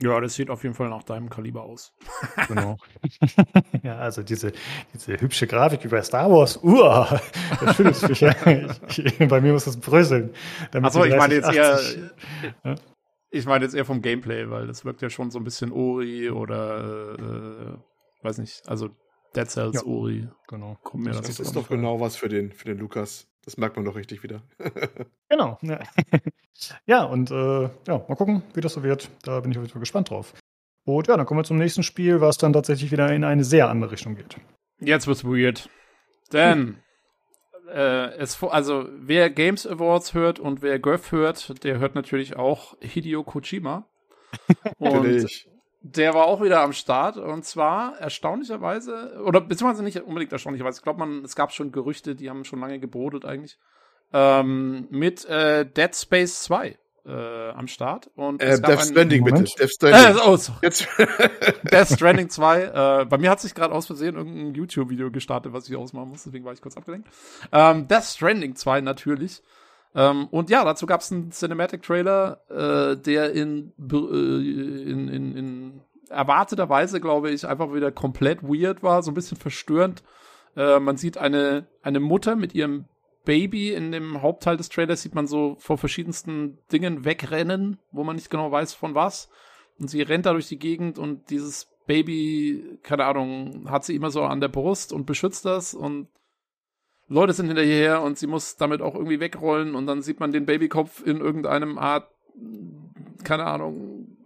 Ja, 0.02 0.18
das 0.20 0.34
sieht 0.34 0.48
auf 0.48 0.62
jeden 0.62 0.74
Fall 0.74 0.88
nach 0.88 1.02
deinem 1.02 1.28
Kaliber 1.28 1.62
aus. 1.62 1.92
Genau. 2.48 2.78
ja, 3.82 3.98
also 3.98 4.22
diese, 4.22 4.52
diese 4.94 5.20
hübsche 5.20 5.46
Grafik 5.46 5.84
wie 5.84 5.88
bei 5.88 6.02
Star 6.02 6.30
Wars, 6.30 6.58
uah, 6.62 7.20
das 7.60 7.76
schüttelt 7.76 8.46
mich. 8.46 9.04
Ich, 9.04 9.28
bei 9.28 9.40
mir 9.40 9.52
muss 9.52 9.66
das 9.66 9.78
bröseln. 9.78 10.32
Achso, 10.72 11.04
ich 11.04 11.16
meine 11.16 11.34
jetzt 11.34 11.52
eher, 11.52 11.78
ja? 12.64 12.74
ich 13.30 13.44
meine 13.46 13.64
jetzt 13.64 13.74
eher 13.74 13.84
vom 13.84 14.00
Gameplay, 14.00 14.48
weil 14.48 14.66
das 14.66 14.84
wirkt 14.84 15.02
ja 15.02 15.10
schon 15.10 15.30
so 15.30 15.38
ein 15.38 15.44
bisschen 15.44 15.70
Ori 15.70 16.30
oder, 16.30 17.18
äh, 17.18 18.24
weiß 18.24 18.38
nicht, 18.38 18.68
also 18.68 18.88
Dead 19.36 19.48
Cells 19.48 19.74
ja, 19.76 19.84
Ori. 19.84 20.28
Genau. 20.48 20.76
Kommt 20.82 21.04
mir 21.04 21.12
das, 21.12 21.22
das 21.22 21.40
ist 21.40 21.56
doch 21.56 21.68
genau 21.68 22.00
was 22.00 22.16
für 22.16 22.28
den, 22.28 22.52
für 22.52 22.64
den 22.64 22.78
Lukas. 22.78 23.29
Das 23.44 23.56
merkt 23.56 23.76
man 23.76 23.84
doch 23.84 23.96
richtig 23.96 24.22
wieder. 24.22 24.42
genau. 25.28 25.58
Ja, 25.62 25.80
ja 26.86 27.02
und 27.04 27.30
äh, 27.30 27.62
ja, 27.62 28.04
mal 28.08 28.16
gucken, 28.16 28.42
wie 28.54 28.60
das 28.60 28.74
so 28.74 28.82
wird. 28.82 29.10
Da 29.22 29.40
bin 29.40 29.50
ich 29.50 29.58
auf 29.58 29.62
jeden 29.64 29.72
Fall 29.72 29.80
gespannt 29.80 30.10
drauf. 30.10 30.34
Und 30.84 31.08
ja, 31.08 31.16
dann 31.16 31.26
kommen 31.26 31.40
wir 31.40 31.44
zum 31.44 31.58
nächsten 31.58 31.82
Spiel, 31.82 32.20
was 32.20 32.38
dann 32.38 32.52
tatsächlich 32.52 32.90
wieder 32.90 33.12
in 33.12 33.24
eine 33.24 33.44
sehr 33.44 33.68
andere 33.68 33.92
Richtung 33.92 34.16
geht. 34.16 34.36
Jetzt 34.78 35.06
wird's 35.06 35.24
weird. 35.24 35.68
Denn 36.32 36.78
äh, 37.68 38.14
es, 38.16 38.42
also 38.42 38.88
wer 38.92 39.30
Games 39.30 39.66
Awards 39.66 40.14
hört 40.14 40.38
und 40.38 40.62
wer 40.62 40.78
Göff 40.78 41.12
hört, 41.12 41.62
der 41.64 41.78
hört 41.78 41.94
natürlich 41.94 42.36
auch 42.36 42.76
Hideo 42.80 43.24
Kojima. 43.24 43.86
und 44.78 45.48
der 45.82 46.14
war 46.14 46.26
auch 46.26 46.42
wieder 46.42 46.60
am 46.60 46.72
Start 46.72 47.16
und 47.16 47.44
zwar 47.44 47.98
erstaunlicherweise, 47.98 49.22
oder 49.24 49.40
beziehungsweise 49.40 49.82
nicht 49.82 50.00
unbedingt 50.02 50.32
erstaunlicherweise, 50.32 50.78
ich 50.78 50.82
glaube, 50.82 50.98
man, 50.98 51.24
es 51.24 51.34
gab 51.34 51.52
schon 51.52 51.72
Gerüchte, 51.72 52.14
die 52.14 52.28
haben 52.28 52.44
schon 52.44 52.60
lange 52.60 52.78
gebrodelt 52.78 53.24
eigentlich, 53.24 53.58
ähm, 54.12 54.86
mit 54.90 55.24
äh, 55.24 55.64
Dead 55.64 55.94
Space 55.94 56.42
2 56.42 56.76
äh, 57.06 57.50
am 57.50 57.66
Start. 57.66 58.10
Und 58.14 58.42
äh, 58.42 58.60
Death 58.60 58.82
Stranding, 58.82 59.24
bitte. 59.24 59.44
Death 59.44 59.70
Stranding. 59.70 60.16
Äh, 60.16 60.20
oh, 60.26 60.36
so. 60.36 60.52
Jetzt. 60.62 60.86
Death 61.72 61.88
Stranding 61.88 62.28
2. 62.28 62.62
Äh, 62.62 63.04
bei 63.06 63.18
mir 63.18 63.30
hat 63.30 63.40
sich 63.40 63.54
gerade 63.54 63.74
aus 63.74 63.86
Versehen 63.86 64.16
irgendein 64.16 64.54
YouTube-Video 64.54 65.10
gestartet, 65.10 65.52
was 65.52 65.68
ich 65.68 65.76
ausmachen 65.76 66.10
muss, 66.10 66.24
deswegen 66.24 66.44
war 66.44 66.52
ich 66.52 66.60
kurz 66.60 66.76
abgelenkt. 66.76 67.08
Ähm, 67.52 67.88
Death 67.88 68.04
Stranding 68.04 68.54
2 68.54 68.80
natürlich. 68.82 69.42
Ähm, 69.94 70.28
und 70.30 70.50
ja, 70.50 70.64
dazu 70.64 70.86
gab 70.86 71.00
es 71.00 71.10
einen 71.10 71.30
Cinematic-Trailer, 71.30 72.40
äh, 72.48 72.96
der 72.96 73.32
in, 73.32 73.72
äh, 73.78 73.94
in, 73.94 75.08
in, 75.08 75.36
in 75.36 75.80
erwarteter 76.08 76.68
Weise, 76.68 77.00
glaube 77.00 77.30
ich, 77.30 77.46
einfach 77.46 77.72
wieder 77.72 77.90
komplett 77.90 78.42
weird 78.42 78.82
war, 78.82 79.02
so 79.02 79.10
ein 79.10 79.14
bisschen 79.14 79.36
verstörend. 79.36 80.02
Äh, 80.56 80.80
man 80.80 80.96
sieht 80.96 81.18
eine, 81.18 81.66
eine 81.82 82.00
Mutter 82.00 82.36
mit 82.36 82.54
ihrem 82.54 82.86
Baby 83.24 83.72
in 83.72 83.92
dem 83.92 84.22
Hauptteil 84.22 84.56
des 84.56 84.68
Trailers, 84.68 85.02
sieht 85.02 85.14
man 85.14 85.26
so 85.26 85.56
vor 85.58 85.78
verschiedensten 85.78 86.58
Dingen 86.72 87.04
wegrennen, 87.04 87.78
wo 87.92 88.02
man 88.04 88.16
nicht 88.16 88.30
genau 88.30 88.50
weiß 88.50 88.74
von 88.74 88.94
was. 88.94 89.28
Und 89.78 89.88
sie 89.88 90.02
rennt 90.02 90.26
da 90.26 90.32
durch 90.32 90.48
die 90.48 90.58
Gegend 90.58 90.98
und 90.98 91.30
dieses 91.30 91.68
Baby, 91.86 92.78
keine 92.82 93.06
Ahnung, 93.06 93.70
hat 93.70 93.84
sie 93.84 93.94
immer 93.94 94.10
so 94.10 94.22
an 94.22 94.40
der 94.40 94.48
Brust 94.48 94.92
und 94.92 95.06
beschützt 95.06 95.44
das 95.44 95.74
und 95.74 96.08
Leute 97.10 97.32
sind 97.32 97.48
hinterher 97.48 98.02
und 98.02 98.18
sie 98.18 98.28
muss 98.28 98.56
damit 98.56 98.80
auch 98.80 98.94
irgendwie 98.94 99.18
wegrollen 99.18 99.74
und 99.74 99.86
dann 99.88 100.00
sieht 100.00 100.20
man 100.20 100.30
den 100.30 100.46
Babykopf 100.46 101.04
in 101.04 101.20
irgendeinem 101.20 101.76
Art, 101.76 102.08
keine 103.24 103.46
Ahnung, 103.46 104.16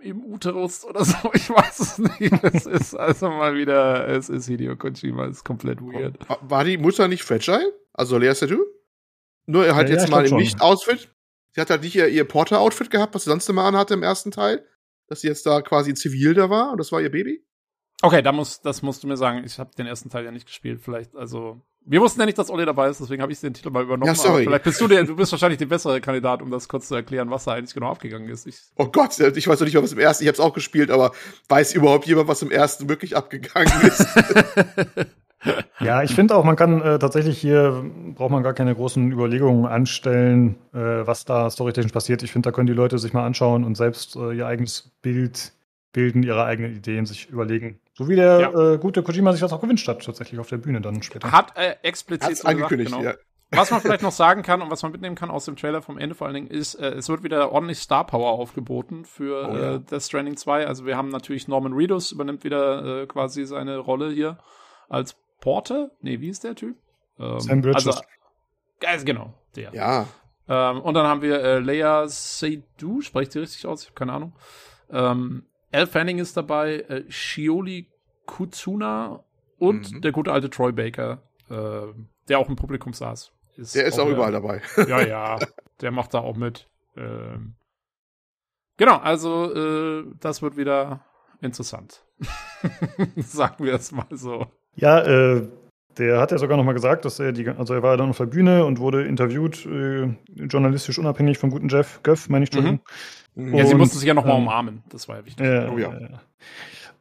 im 0.00 0.24
Uterus 0.24 0.84
oder 0.84 1.04
so. 1.04 1.16
Ich 1.34 1.50
weiß 1.50 1.80
es 1.80 1.98
nicht. 1.98 2.32
Es 2.44 2.66
ist 2.66 2.94
also 2.94 3.28
mal 3.30 3.56
wieder, 3.56 4.06
es 4.06 4.28
ist 4.28 4.46
Hideo 4.46 4.76
Kojima, 4.76 5.26
es 5.26 5.38
ist 5.38 5.44
komplett 5.44 5.80
weird. 5.80 6.16
War 6.40 6.62
die 6.62 6.78
Mutter 6.78 7.08
nicht 7.08 7.24
fragile? 7.24 7.72
Also 7.92 8.16
Lea 8.16 8.32
Seydoux? 8.32 8.64
Nur 9.46 9.66
er 9.66 9.74
hat 9.74 9.88
ja, 9.88 9.96
jetzt 9.96 10.04
ja, 10.04 10.10
mal 10.10 10.24
im 10.24 10.36
Nicht-Outfit. 10.36 11.12
Sie 11.50 11.60
hat 11.60 11.70
halt 11.70 11.82
nicht 11.82 11.96
ihr, 11.96 12.08
ihr 12.08 12.24
Porter-Outfit 12.24 12.90
gehabt, 12.90 13.14
was 13.16 13.24
sie 13.24 13.30
sonst 13.30 13.48
immer 13.48 13.64
anhatte 13.64 13.94
im 13.94 14.04
ersten 14.04 14.30
Teil. 14.30 14.64
Dass 15.08 15.20
sie 15.22 15.26
jetzt 15.26 15.46
da 15.46 15.62
quasi 15.62 15.90
in 15.90 15.96
Zivil 15.96 16.34
da 16.34 16.48
war 16.48 16.70
und 16.70 16.78
das 16.78 16.92
war 16.92 17.02
ihr 17.02 17.10
Baby? 17.10 17.44
Okay, 18.02 18.22
da 18.22 18.30
muss, 18.30 18.60
das 18.60 18.82
musst 18.82 19.02
du 19.02 19.08
mir 19.08 19.16
sagen. 19.16 19.42
Ich 19.44 19.58
habe 19.58 19.70
den 19.76 19.86
ersten 19.86 20.10
Teil 20.10 20.24
ja 20.24 20.30
nicht 20.30 20.46
gespielt. 20.46 20.80
Vielleicht, 20.80 21.16
also 21.16 21.60
wir 21.86 22.00
wussten 22.00 22.20
ja 22.20 22.26
nicht, 22.26 22.38
dass 22.38 22.50
Olli 22.50 22.64
dabei 22.64 22.88
ist, 22.88 23.00
deswegen 23.00 23.22
habe 23.22 23.32
ich 23.32 23.40
den 23.40 23.52
Titel 23.52 23.70
mal 23.70 23.82
übernommen. 23.82 24.06
Ja, 24.06 24.14
sorry. 24.14 24.44
vielleicht 24.44 24.64
bist 24.64 24.80
du 24.80 24.88
der, 24.88 25.04
du 25.04 25.16
bist 25.16 25.32
wahrscheinlich 25.32 25.58
der 25.58 25.66
bessere 25.66 26.00
Kandidat, 26.00 26.40
um 26.40 26.50
das 26.50 26.68
kurz 26.68 26.88
zu 26.88 26.94
erklären, 26.94 27.30
was 27.30 27.44
da 27.44 27.52
eigentlich 27.52 27.74
genau 27.74 27.90
abgegangen 27.90 28.28
ist. 28.28 28.46
Ich 28.46 28.56
oh 28.76 28.86
Gott, 28.86 29.18
ich 29.18 29.48
weiß 29.48 29.60
noch 29.60 29.66
nicht 29.66 29.74
mal, 29.74 29.82
was 29.82 29.92
im 29.92 29.98
ersten, 29.98 30.24
ich 30.24 30.28
habe 30.28 30.34
es 30.34 30.40
auch 30.40 30.54
gespielt, 30.54 30.90
aber 30.90 31.12
weiß 31.48 31.74
überhaupt 31.74 32.06
jemand, 32.06 32.28
was 32.28 32.42
im 32.42 32.50
ersten 32.50 32.88
wirklich 32.88 33.16
abgegangen 33.16 33.72
ist? 33.82 34.06
ja, 35.80 36.02
ich 36.02 36.14
finde 36.14 36.36
auch, 36.36 36.44
man 36.44 36.56
kann 36.56 36.80
äh, 36.80 36.98
tatsächlich 36.98 37.38
hier, 37.38 37.84
braucht 38.14 38.30
man 38.30 38.42
gar 38.42 38.54
keine 38.54 38.74
großen 38.74 39.12
Überlegungen 39.12 39.66
anstellen, 39.66 40.56
äh, 40.72 40.78
was 40.78 41.26
da 41.26 41.50
storytechnisch 41.50 41.92
passiert. 41.92 42.22
Ich 42.22 42.32
finde, 42.32 42.48
da 42.48 42.52
können 42.52 42.66
die 42.66 42.72
Leute 42.72 42.98
sich 42.98 43.12
mal 43.12 43.26
anschauen 43.26 43.64
und 43.64 43.76
selbst 43.76 44.16
äh, 44.16 44.32
ihr 44.32 44.46
eigenes 44.46 44.90
Bild 45.02 45.52
bilden, 45.92 46.22
ihre 46.22 46.44
eigenen 46.44 46.74
Ideen 46.74 47.04
sich 47.06 47.28
überlegen. 47.28 47.78
So 47.96 48.08
wie 48.08 48.16
der 48.16 48.40
ja. 48.40 48.72
äh, 48.72 48.78
gute 48.78 49.02
Kojima 49.02 49.32
sich 49.32 49.40
das 49.40 49.52
auch 49.52 49.60
gewünscht 49.60 49.86
hat, 49.86 50.04
tatsächlich 50.04 50.40
auf 50.40 50.48
der 50.48 50.58
Bühne 50.58 50.80
dann 50.80 51.02
später. 51.02 51.30
Hat 51.30 51.56
äh, 51.56 51.76
explizit 51.82 52.38
so 52.38 52.48
angekündigt, 52.48 52.90
gesagt, 52.90 53.02
genau. 53.02 53.14
ja. 53.14 53.18
Was 53.56 53.70
man 53.70 53.80
vielleicht 53.80 54.02
noch 54.02 54.10
sagen 54.10 54.42
kann 54.42 54.62
und 54.62 54.70
was 54.70 54.82
man 54.82 54.90
mitnehmen 54.90 55.14
kann 55.14 55.30
aus 55.30 55.44
dem 55.44 55.54
Trailer 55.54 55.80
vom 55.80 55.96
Ende 55.96 56.16
vor 56.16 56.26
allen 56.26 56.34
Dingen 56.34 56.46
ist, 56.48 56.74
äh, 56.74 56.90
es 56.90 57.08
wird 57.08 57.22
wieder 57.22 57.52
ordentlich 57.52 57.78
Star 57.78 58.04
Power 58.04 58.32
aufgeboten 58.32 59.04
für 59.04 59.48
oh, 59.48 59.56
ja. 59.56 59.74
äh, 59.74 59.80
Death 59.80 60.02
Stranding 60.02 60.36
2. 60.36 60.66
Also 60.66 60.86
wir 60.86 60.96
haben 60.96 61.08
natürlich 61.08 61.46
Norman 61.46 61.72
Reedus 61.72 62.10
übernimmt 62.10 62.42
wieder 62.42 63.02
äh, 63.02 63.06
quasi 63.06 63.44
seine 63.44 63.78
Rolle 63.78 64.10
hier 64.10 64.38
als 64.88 65.16
Porter. 65.40 65.90
Nee, 66.00 66.20
wie 66.20 66.30
ist 66.30 66.42
der 66.42 66.56
Typ? 66.56 66.76
Ähm, 67.18 67.38
Sam 67.38 67.60
Bridges. 67.60 67.86
Also, 67.86 68.00
also 68.84 69.04
genau, 69.04 69.34
der. 69.54 69.72
Ja. 69.72 70.06
Ähm, 70.48 70.80
und 70.80 70.94
dann 70.94 71.06
haben 71.06 71.22
wir 71.22 71.40
äh, 71.40 71.58
Leia 71.60 72.08
Seydoux, 72.08 73.02
spricht 73.02 73.34
die 73.34 73.38
richtig 73.38 73.66
aus? 73.66 73.82
Ich 73.82 73.88
habe 73.88 73.94
keine 73.94 74.12
Ahnung. 74.12 74.32
Ähm, 74.90 75.46
Al 75.74 75.86
Fanning 75.86 76.18
ist 76.18 76.36
dabei, 76.36 76.80
äh, 76.80 77.04
Shioli 77.10 77.90
Kuzuna 78.26 79.24
und 79.58 79.92
mhm. 79.92 80.00
der 80.00 80.12
gute 80.12 80.32
alte 80.32 80.50
Troy 80.50 80.72
Baker, 80.72 81.22
äh, 81.50 81.92
der 82.28 82.38
auch 82.38 82.48
im 82.48 82.56
Publikum 82.56 82.92
saß. 82.92 83.32
Ist 83.56 83.74
der 83.74 83.84
ist 83.84 83.98
auch, 83.98 84.06
auch 84.06 84.10
überall 84.10 84.32
dabei. 84.32 84.62
Ja, 84.88 85.00
ja, 85.00 85.38
der 85.80 85.90
macht 85.90 86.14
da 86.14 86.20
auch 86.20 86.36
mit. 86.36 86.68
Ähm, 86.96 87.54
genau, 88.76 88.98
also 88.98 89.52
äh, 89.52 90.04
das 90.20 90.42
wird 90.42 90.56
wieder 90.56 91.04
interessant. 91.40 92.04
Sagen 93.16 93.64
wir 93.64 93.74
es 93.74 93.92
mal 93.92 94.06
so. 94.10 94.46
Ja, 94.76 95.00
äh, 95.00 95.48
der 95.98 96.20
hat 96.20 96.32
ja 96.32 96.38
sogar 96.38 96.56
noch 96.56 96.64
mal 96.64 96.72
gesagt, 96.72 97.04
dass 97.04 97.18
er 97.18 97.32
die, 97.32 97.48
also 97.48 97.74
er 97.74 97.82
war 97.82 97.92
ja 97.92 97.96
dann 97.96 98.10
auf 98.10 98.18
der 98.18 98.26
Bühne 98.26 98.64
und 98.64 98.78
wurde 98.78 99.04
interviewt, 99.04 99.66
äh, 99.66 100.08
journalistisch 100.34 100.98
unabhängig 100.98 101.38
vom 101.38 101.50
guten 101.50 101.68
Jeff 101.68 102.00
Göff, 102.02 102.28
meine 102.28 102.44
ich, 102.44 102.48
Entschuldigung. 102.50 102.80
Mhm. 103.34 103.54
Ja, 103.54 103.66
sie 103.66 103.74
mussten 103.74 103.98
sich 103.98 104.06
ja 104.06 104.14
noch 104.14 104.24
mal 104.24 104.36
ähm, 104.36 104.42
umarmen, 104.42 104.82
das 104.88 105.08
war 105.08 105.16
ja 105.16 105.26
wichtig. 105.26 105.44
Äh, 105.44 105.68
oh 105.68 105.78
ja. 105.78 105.92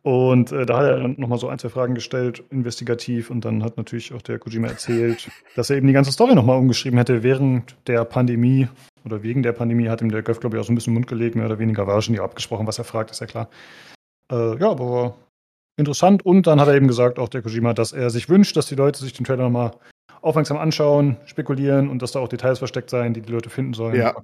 Und 0.04 0.52
äh, 0.52 0.66
da 0.66 0.78
hat 0.78 0.86
er 0.86 1.00
dann 1.00 1.16
noch 1.18 1.30
mal 1.30 1.38
so 1.38 1.48
ein, 1.48 1.60
zwei 1.60 1.70
Fragen 1.70 1.96
gestellt, 1.96 2.44
investigativ, 2.50 3.30
und 3.30 3.46
dann 3.46 3.64
hat 3.64 3.78
natürlich 3.78 4.14
auch 4.14 4.22
der 4.22 4.38
Kojima 4.38 4.68
erzählt, 4.68 5.30
dass 5.56 5.70
er 5.70 5.78
eben 5.78 5.88
die 5.88 5.94
ganze 5.94 6.12
Story 6.12 6.36
noch 6.36 6.46
mal 6.46 6.58
umgeschrieben 6.58 6.98
hätte 6.98 7.24
während 7.24 7.76
der 7.88 8.04
Pandemie 8.04 8.68
oder 9.06 9.24
wegen 9.24 9.44
der 9.44 9.54
Pandemie, 9.54 9.88
hat 9.88 10.02
ihm 10.02 10.12
der 10.12 10.22
Göff, 10.22 10.42
glaube 10.42 10.58
ich, 10.58 10.62
auch 10.62 10.66
so 10.66 10.74
ein 10.74 10.76
bisschen 10.76 10.94
Mund 10.94 11.08
gelegt, 11.08 11.36
mehr 11.36 11.46
oder 11.46 11.60
weniger 11.60 11.88
war 11.88 12.02
schon 12.02 12.16
ja 12.16 12.24
abgesprochen, 12.24 12.68
was 12.68 12.80
er 12.80 12.84
fragt, 12.84 13.12
ist 13.12 13.22
ja 13.22 13.28
klar. 13.28 13.50
Äh, 14.30 14.58
ja, 14.58 14.72
aber 14.72 15.16
interessant. 15.78 16.26
Und 16.26 16.48
dann 16.48 16.60
hat 16.60 16.68
er 16.68 16.76
eben 16.76 16.88
gesagt, 16.88 17.20
auch 17.20 17.30
der 17.30 17.42
Kojima, 17.42 17.74
dass 17.74 17.92
er 17.92 18.10
sich 18.10 18.30
wünscht, 18.30 18.56
dass 18.56 18.68
die 18.68 18.76
Leute 18.76 19.00
sich 19.00 19.14
den 19.14 19.26
Trailer 19.26 19.44
nochmal 19.44 19.72
aufmerksam 20.22 20.58
anschauen, 20.58 21.18
spekulieren 21.26 21.90
und 21.90 22.02
dass 22.02 22.14
da 22.14 22.20
auch 22.20 22.30
Details 22.30 22.60
versteckt 22.60 22.90
seien, 22.90 23.14
die 23.14 23.22
die 23.22 23.32
Leute 23.32 23.50
finden 23.50 23.74
sollen. 23.74 23.96
Ja. 23.96 24.16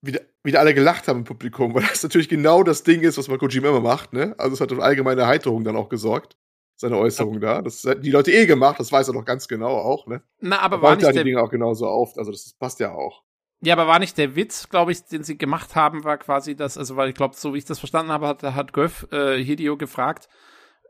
wieder, 0.00 0.20
wieder 0.42 0.60
alle 0.60 0.74
gelacht 0.74 1.08
haben 1.08 1.20
im 1.20 1.24
Publikum, 1.24 1.74
weil 1.74 1.82
das 1.82 2.02
natürlich 2.02 2.28
genau 2.28 2.62
das 2.62 2.82
Ding 2.82 3.02
ist, 3.02 3.18
was 3.18 3.28
man 3.28 3.38
Kojima 3.38 3.68
immer 3.68 3.80
macht, 3.80 4.12
ne? 4.12 4.34
Also 4.38 4.54
es 4.54 4.60
hat 4.60 4.72
für 4.72 4.82
allgemeine 4.82 5.22
Erheiterung 5.22 5.62
dann 5.64 5.76
auch 5.76 5.88
gesorgt, 5.88 6.36
seine 6.76 6.96
Äußerung 6.96 7.34
ja. 7.34 7.56
da. 7.56 7.62
Das 7.62 7.84
hat 7.84 8.04
die 8.04 8.10
Leute 8.10 8.32
eh 8.32 8.46
gemacht, 8.46 8.80
das 8.80 8.90
weiß 8.90 9.08
er 9.08 9.14
doch 9.14 9.24
ganz 9.24 9.46
genau 9.46 9.76
auch, 9.76 10.06
ne? 10.06 10.22
Na, 10.40 10.60
aber 10.60 10.80
war 10.80 10.96
nicht 10.96 11.04
ja 11.04 11.12
die 11.12 11.22
Dinge 11.22 11.42
auch 11.42 11.50
genauso 11.50 11.86
auf, 11.86 12.16
also 12.16 12.30
das 12.32 12.54
passt 12.58 12.80
ja 12.80 12.92
auch. 12.92 13.22
Ja, 13.64 13.74
aber 13.74 13.86
war 13.86 14.00
nicht 14.00 14.18
der 14.18 14.34
Witz, 14.34 14.68
glaube 14.68 14.90
ich, 14.90 15.04
den 15.04 15.22
sie 15.22 15.38
gemacht 15.38 15.76
haben, 15.76 16.02
war 16.02 16.18
quasi 16.18 16.56
das, 16.56 16.76
also 16.76 16.96
weil 16.96 17.10
ich 17.10 17.14
glaube, 17.14 17.36
so 17.36 17.54
wie 17.54 17.58
ich 17.58 17.64
das 17.64 17.78
verstanden 17.78 18.10
habe, 18.10 18.26
hat, 18.26 18.42
hat 18.42 18.72
Göff 18.72 19.06
äh, 19.12 19.36
Hideo 19.36 19.76
gefragt, 19.76 20.28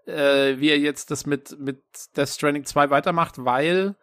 äh, 0.07 0.59
wie 0.59 0.71
er 0.71 0.79
jetzt 0.79 1.11
das 1.11 1.27
mit, 1.27 1.59
mit 1.59 1.83
Death 2.17 2.29
Stranding 2.29 2.65
2 2.65 2.91
weitermacht, 2.91 3.45
weil 3.45 3.97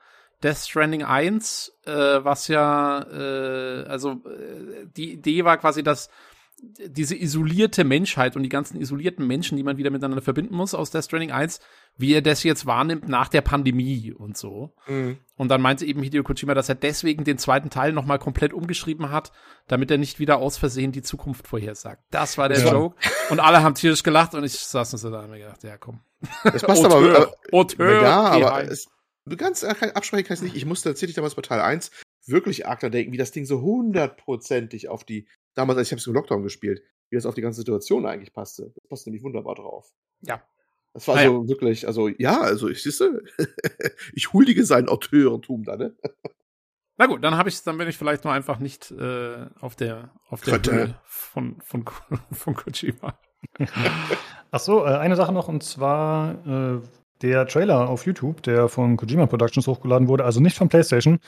Death 0.43 0.57
Stranding 0.57 1.03
1, 1.03 1.73
äh, 1.85 1.91
was 1.91 2.47
ja, 2.47 3.01
äh, 3.11 3.85
also 3.87 4.11
äh, 4.25 4.87
die 4.95 5.13
Idee 5.13 5.43
war 5.43 5.57
quasi, 5.57 5.83
dass 5.83 6.09
diese 6.61 7.15
isolierte 7.15 7.83
Menschheit 7.83 8.35
und 8.35 8.43
die 8.43 8.49
ganzen 8.49 8.79
isolierten 8.79 9.25
Menschen, 9.25 9.57
die 9.57 9.63
man 9.63 9.77
wieder 9.77 9.91
miteinander 9.91 10.21
verbinden 10.21 10.55
muss 10.55 10.73
aus 10.73 10.91
Death 10.91 11.05
Stranding 11.05 11.31
1, 11.31 11.59
wie 11.99 12.13
er 12.13 12.21
das 12.21 12.43
jetzt 12.43 12.65
wahrnimmt 12.65 13.09
nach 13.09 13.27
der 13.27 13.41
Pandemie 13.41 14.13
und 14.13 14.37
so. 14.37 14.73
Mhm. 14.87 15.17
Und 15.35 15.49
dann 15.49 15.61
meinte 15.61 15.85
eben 15.85 16.01
Hideo 16.01 16.23
Kojima, 16.23 16.53
dass 16.53 16.69
er 16.69 16.75
deswegen 16.75 17.25
den 17.25 17.37
zweiten 17.37 17.69
Teil 17.69 17.91
nochmal 17.91 18.19
komplett 18.19 18.53
umgeschrieben 18.53 19.11
hat, 19.11 19.33
damit 19.67 19.91
er 19.91 19.97
nicht 19.97 20.17
wieder 20.17 20.37
aus 20.37 20.57
Versehen 20.57 20.93
die 20.93 21.01
Zukunft 21.01 21.45
vorhersagt. 21.45 22.01
Das 22.09 22.37
war 22.37 22.47
der 22.47 22.59
ja. 22.59 22.71
Joke. 22.71 22.95
Und 23.29 23.41
alle 23.41 23.61
haben 23.63 23.75
tierisch 23.75 24.01
gelacht 24.01 24.33
und 24.33 24.45
ich 24.45 24.53
saß 24.53 24.93
nur 24.93 24.99
so 24.99 25.11
da 25.11 25.23
und 25.23 25.31
mir 25.31 25.39
gedacht, 25.39 25.61
ja 25.63 25.77
komm. 25.77 25.99
Das 26.45 26.63
passt 26.63 26.85
aber, 26.85 26.95
aber, 26.95 27.35
Auteur, 27.51 28.01
ja, 28.01 28.21
aber 28.21 28.63
es, 28.63 28.87
du 29.25 29.35
kannst 29.35 29.65
absprechen 29.65 30.25
kannst 30.25 30.41
nicht. 30.41 30.55
Ich 30.55 30.65
musste 30.65 30.89
tatsächlich 30.89 31.15
damals 31.15 31.35
bei 31.35 31.41
Teil 31.41 31.59
1 31.59 31.91
wirklich 32.27 32.65
arg 32.65 32.79
denken, 32.79 33.11
wie 33.11 33.17
das 33.17 33.31
Ding 33.31 33.43
so 33.43 33.61
hundertprozentig 33.61 34.87
auf 34.87 35.03
die 35.03 35.27
damals, 35.53 35.77
als 35.77 35.89
ich 35.89 35.91
habe 35.91 35.99
es 35.99 36.07
im 36.07 36.13
Lockdown 36.13 36.43
gespielt, 36.43 36.81
wie 37.09 37.17
das 37.17 37.25
auf 37.25 37.35
die 37.35 37.41
ganze 37.41 37.57
Situation 37.57 38.05
eigentlich 38.05 38.31
passte. 38.31 38.71
Das 38.75 38.87
passt 38.87 39.05
nämlich 39.05 39.23
wunderbar 39.23 39.55
drauf. 39.55 39.91
Ja. 40.21 40.41
Das 40.93 41.07
war 41.07 41.17
ah, 41.17 41.23
so 41.23 41.41
ja. 41.43 41.47
wirklich, 41.47 41.87
also 41.87 42.07
ja, 42.07 42.41
also 42.41 42.67
ich 42.67 42.81
siehste, 42.81 43.23
ich 44.13 44.33
huldige 44.33 44.65
sein 44.65 44.89
Auteurtum 44.89 45.63
da, 45.63 45.75
ne? 45.75 45.95
Na 46.97 47.05
gut, 47.05 47.23
dann 47.23 47.37
habe 47.37 47.47
ich, 47.47 47.63
dann 47.63 47.77
bin 47.77 47.87
ich 47.87 47.97
vielleicht 47.97 48.23
nur 48.23 48.33
einfach 48.33 48.59
nicht 48.59 48.91
äh, 48.91 49.45
auf 49.61 49.75
der 49.75 50.09
auf 50.29 50.41
der 50.41 50.61
Höhe 50.61 50.95
von 51.05 51.61
von 51.61 51.85
von 52.31 52.55
Kojima. 52.55 53.17
Ach 54.51 54.59
so, 54.59 54.83
äh, 54.85 54.89
eine 54.89 55.15
Sache 55.15 55.31
noch 55.31 55.47
und 55.47 55.63
zwar 55.63 56.45
äh, 56.47 56.81
der 57.21 57.47
Trailer 57.47 57.87
auf 57.89 58.05
YouTube, 58.05 58.41
der 58.43 58.67
von 58.67 58.97
Kojima 58.97 59.27
Productions 59.27 59.67
hochgeladen 59.67 60.07
wurde, 60.07 60.25
also 60.25 60.39
nicht 60.39 60.57
von 60.57 60.69
PlayStation, 60.69 61.19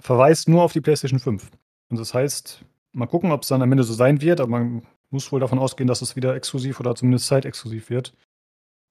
verweist 0.00 0.48
nur 0.48 0.62
auf 0.62 0.72
die 0.72 0.80
PlayStation 0.80 1.18
5. 1.18 1.50
Und 1.90 1.98
das 1.98 2.14
heißt, 2.14 2.64
Mal 2.92 3.06
gucken, 3.06 3.32
ob 3.32 3.42
es 3.42 3.48
dann 3.48 3.62
am 3.62 3.70
Ende 3.70 3.84
so 3.84 3.92
sein 3.92 4.20
wird, 4.20 4.40
aber 4.40 4.50
man 4.50 4.82
muss 5.10 5.30
wohl 5.30 5.40
davon 5.40 5.58
ausgehen, 5.58 5.86
dass 5.86 6.02
es 6.02 6.16
wieder 6.16 6.34
exklusiv 6.34 6.80
oder 6.80 6.94
zumindest 6.94 7.26
zeitexklusiv 7.26 7.90
wird. 7.90 8.14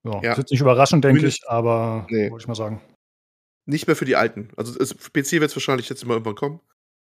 Ja, 0.08 0.22
ja. 0.22 0.34
Ist 0.34 0.52
nicht 0.52 0.61
überraschend, 0.61 1.03
denke 1.03 1.26
ich, 1.26 1.42
aber 1.48 2.08
nee. 2.10 2.30
wollte 2.32 2.44
ich 2.44 2.48
mal 2.48 2.56
sagen. 2.56 2.82
Nicht 3.66 3.88
mehr 3.88 3.95
für 3.95 4.06
die 4.06 4.16
Alten. 4.16 4.50
Also 4.56 4.77
es, 4.80 4.94
für 4.94 5.11
PC 5.11 5.34
wird 5.34 5.50
es 5.52 5.56
wahrscheinlich 5.56 5.90
jetzt 5.90 6.03
immer 6.03 6.14
irgendwann 6.14 6.36
kommen. 6.36 6.61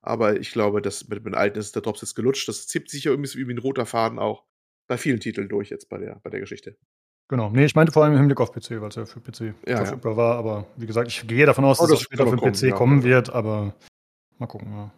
Aber 0.03 0.39
ich 0.39 0.53
glaube, 0.53 0.83
dass 0.83 1.09
mit, 1.09 1.25
den 1.25 1.35
Alten 1.35 1.59
ist 1.59 1.75
der 1.75 1.83
Drops 1.83 2.01
jetzt 2.01 2.15
gelutscht. 2.15 2.49
Das 2.49 2.67
zieht 2.67 2.91
sich 2.91 3.05
ja 3.05 3.11
irgendwie 3.11 3.47
wie 3.47 3.53
ein 3.53 3.59
roter 3.59 3.87
Faden 3.87 4.19
auch 4.19 4.45
bei 4.89 4.97
vielen 4.97 5.21
Titeln 5.21 5.49
durch 5.49 5.71
jetzt 5.71 5.89
bei 5.89 5.99
der, 5.99 6.21
bei 6.23 6.31
der 6.31 6.41
Geschichte. 6.41 6.77
Genau. 7.29 7.51
Nee, 7.51 7.67
ich 7.67 7.75
meinte 7.75 7.93
vor 7.93 8.05
allem 8.05 8.15
im 8.15 8.19
Hinblick 8.21 8.41
auf 8.41 8.53
PC, 8.53 8.81
weil 8.81 8.89
es 8.89 8.95
ja 8.95 9.05
für 9.05 9.21
PC 9.21 9.55
ja, 9.67 9.77
verfügbar 9.77 10.13
ja. 10.13 10.17
war. 10.17 10.37
Aber 10.37 10.67
wie 10.77 10.87
gesagt, 10.87 11.09
ich 11.09 11.27
gehe 11.27 11.47
davon 11.47 11.65
aus, 11.65 11.79
oh, 11.81 11.85
dass 11.85 11.93
es 11.93 12.01
später 12.01 12.27
für 12.27 12.37
kommen, 12.37 12.55
PC 12.55 12.75
kommen 12.75 13.03
wird. 13.05 13.31
Aber 13.31 13.75
mal 14.39 14.47
gucken. 14.47 14.73
Ja. 14.73 14.93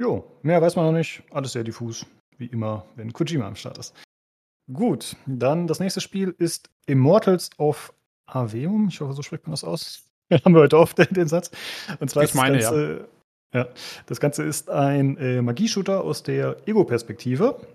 Jo, 0.00 0.38
mehr 0.42 0.62
weiß 0.62 0.76
man 0.76 0.86
noch 0.86 0.92
nicht. 0.92 1.22
Alles 1.30 1.52
sehr 1.52 1.64
diffus, 1.64 2.06
wie 2.38 2.46
immer, 2.46 2.86
wenn 2.94 3.12
Kojima 3.12 3.46
am 3.46 3.56
Start 3.56 3.78
ist. 3.78 3.94
Gut, 4.72 5.16
dann 5.26 5.66
das 5.66 5.80
nächste 5.80 6.00
Spiel 6.00 6.34
ist 6.36 6.70
Immortals 6.86 7.50
of 7.58 7.92
Aveum. 8.26 8.88
Ich 8.88 9.00
hoffe, 9.00 9.14
so 9.14 9.22
spricht 9.22 9.46
man 9.46 9.52
das 9.52 9.64
aus. 9.64 10.04
haben 10.44 10.54
wir 10.54 10.60
heute 10.60 10.78
oft 10.78 10.98
den 10.98 11.28
Satz. 11.28 11.50
Und 12.00 12.10
zwar 12.10 12.24
ich 12.24 12.34
meine, 12.34 12.58
das 12.58 12.70
Ganze, 12.70 13.08
ja. 13.54 13.60
ja. 13.60 13.68
Das 14.06 14.20
Ganze 14.20 14.42
ist 14.44 14.68
ein 14.68 15.16
äh, 15.16 15.40
Magieshooter 15.40 16.04
aus 16.04 16.22
der 16.22 16.56
Ego-Perspektive 16.66 17.66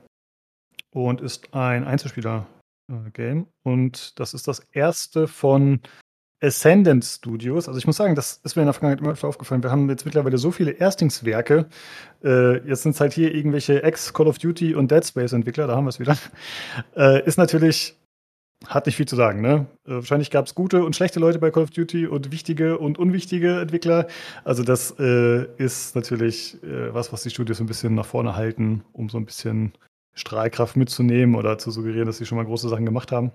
und 0.92 1.22
ist 1.22 1.54
ein 1.54 1.84
Einzelspieler-Game. 1.84 3.40
Äh, 3.40 3.70
und 3.70 4.20
das 4.20 4.34
ist 4.34 4.48
das 4.48 4.60
erste 4.72 5.28
von 5.28 5.82
Ascendant 6.44 7.06
Studios. 7.06 7.68
Also 7.68 7.78
ich 7.78 7.88
muss 7.88 7.96
sagen, 7.96 8.16
das 8.16 8.42
ist 8.44 8.56
mir 8.56 8.64
in 8.64 8.68
der 8.68 8.74
Vergangenheit 8.74 9.00
immer 9.00 9.12
öfter 9.14 9.30
aufgefallen. 9.30 9.64
Wir 9.64 9.72
haben 9.72 9.90
jetzt 9.90 10.06
mittlerweile 10.06 10.38
so 10.38 10.52
viele 10.52 10.72
Erstlingswerke. 10.72 11.68
Äh, 12.24 12.68
jetzt 12.68 12.84
sind 12.84 12.96
es 12.96 13.00
halt 13.00 13.14
hier 13.14 13.34
irgendwelche 13.34 13.82
Ex-Call 13.82 14.28
of 14.28 14.38
Duty 14.38 14.76
und 14.76 14.92
Dead 14.92 15.06
Space-Entwickler, 15.06 15.68
da 15.68 15.76
haben 15.76 15.86
wir 15.86 15.90
es 15.90 16.00
wieder. 16.00 16.18
Äh, 16.96 17.26
ist 17.26 17.38
natürlich, 17.38 17.98
hat 18.68 18.86
nicht 18.86 18.96
viel 18.96 19.08
zu 19.08 19.16
sagen, 19.16 19.42
ne? 19.42 19.68
Äh, 19.86 19.96
wahrscheinlich 19.96 20.32
gab 20.32 20.46
es 20.46 20.56
gute 20.56 20.84
und 20.84 20.96
schlechte 20.96 21.20
Leute 21.20 21.40
bei 21.40 21.50
Call 21.50 21.64
of 21.64 21.72
Duty 21.72 22.08
und 22.08 22.32
wichtige 22.32 22.78
und 22.78 23.00
unwichtige 23.00 23.62
Entwickler. 23.62 24.08
Also 24.44 24.64
das 24.64 24.96
äh, 25.00 25.46
ist 25.58 25.96
natürlich 25.96 26.62
äh, 26.64 26.94
was, 26.94 27.14
was 27.14 27.24
die 27.24 27.30
Studios 27.30 27.60
ein 27.60 27.68
bisschen 27.68 27.96
nach 27.96 28.06
vorne 28.06 28.36
halten, 28.36 28.84
um 28.92 29.10
so 29.10 29.18
ein 29.18 29.26
bisschen 29.26 29.74
Strahlkraft 30.14 30.76
mitzunehmen 30.76 31.36
oder 31.36 31.58
zu 31.58 31.72
suggerieren, 31.72 32.06
dass 32.06 32.18
sie 32.18 32.26
schon 32.26 32.38
mal 32.38 32.46
große 32.46 32.70
Sachen 32.70 32.86
gemacht 32.86 33.12
haben. 33.12 33.32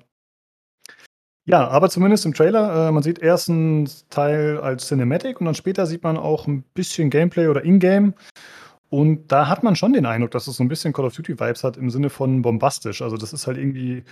Ja, 1.48 1.66
aber 1.66 1.88
zumindest 1.88 2.26
im 2.26 2.34
Trailer, 2.34 2.88
äh, 2.88 2.92
man 2.92 3.02
sieht 3.02 3.20
erst 3.20 3.48
einen 3.48 3.88
Teil 4.10 4.58
als 4.58 4.86
Cinematic 4.86 5.40
und 5.40 5.46
dann 5.46 5.54
später 5.54 5.86
sieht 5.86 6.02
man 6.02 6.18
auch 6.18 6.46
ein 6.46 6.62
bisschen 6.74 7.08
Gameplay 7.08 7.46
oder 7.48 7.64
Ingame. 7.64 8.12
Und 8.90 9.32
da 9.32 9.48
hat 9.48 9.62
man 9.62 9.74
schon 9.74 9.94
den 9.94 10.04
Eindruck, 10.04 10.30
dass 10.32 10.46
es 10.46 10.56
so 10.56 10.62
ein 10.62 10.68
bisschen 10.68 10.92
Call 10.92 11.06
of 11.06 11.14
Duty 11.14 11.40
Vibes 11.40 11.64
hat 11.64 11.78
im 11.78 11.88
Sinne 11.88 12.10
von 12.10 12.42
bombastisch. 12.42 13.00
Also 13.00 13.16
das 13.16 13.32
ist 13.32 13.46
halt 13.46 13.56
irgendwie 13.56 14.04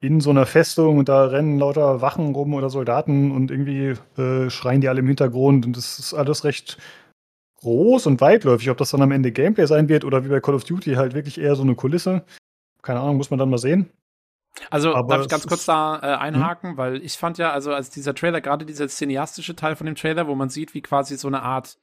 in 0.00 0.20
so 0.20 0.30
einer 0.30 0.46
Festung 0.46 0.98
und 0.98 1.08
da 1.08 1.26
rennen 1.26 1.60
lauter 1.60 2.00
Wachen 2.00 2.34
rum 2.34 2.54
oder 2.54 2.70
Soldaten 2.70 3.30
und 3.30 3.52
irgendwie 3.52 3.94
äh, 4.20 4.50
schreien 4.50 4.80
die 4.80 4.88
alle 4.88 4.98
im 4.98 5.06
Hintergrund 5.06 5.66
und 5.66 5.76
das 5.76 6.00
ist 6.00 6.12
alles 6.12 6.42
recht 6.42 6.76
groß 7.60 8.06
und 8.06 8.20
weitläufig. 8.20 8.68
Ob 8.68 8.78
das 8.78 8.90
dann 8.90 9.02
am 9.02 9.12
Ende 9.12 9.30
Gameplay 9.30 9.66
sein 9.66 9.88
wird 9.88 10.04
oder 10.04 10.24
wie 10.24 10.28
bei 10.28 10.40
Call 10.40 10.56
of 10.56 10.64
Duty 10.64 10.94
halt 10.94 11.14
wirklich 11.14 11.40
eher 11.40 11.54
so 11.54 11.62
eine 11.62 11.76
Kulisse. 11.76 12.24
Keine 12.82 12.98
Ahnung, 12.98 13.16
muss 13.16 13.30
man 13.30 13.38
dann 13.38 13.50
mal 13.50 13.58
sehen. 13.58 13.90
Also 14.70 14.94
Aber 14.94 15.08
darf 15.08 15.22
ich 15.22 15.28
ganz 15.28 15.46
kurz 15.46 15.64
da 15.64 15.98
äh, 16.02 16.16
einhaken, 16.16 16.70
hm? 16.70 16.76
weil 16.76 17.02
ich 17.02 17.14
fand 17.14 17.38
ja, 17.38 17.52
also 17.52 17.72
als 17.72 17.90
dieser 17.90 18.14
Trailer, 18.14 18.40
gerade 18.40 18.66
dieser 18.66 18.88
cineastische 18.88 19.56
Teil 19.56 19.76
von 19.76 19.86
dem 19.86 19.94
Trailer, 19.94 20.26
wo 20.26 20.34
man 20.34 20.48
sieht, 20.48 20.74
wie 20.74 20.82
quasi 20.82 21.16
so 21.16 21.28
eine 21.28 21.42
Art 21.42 21.78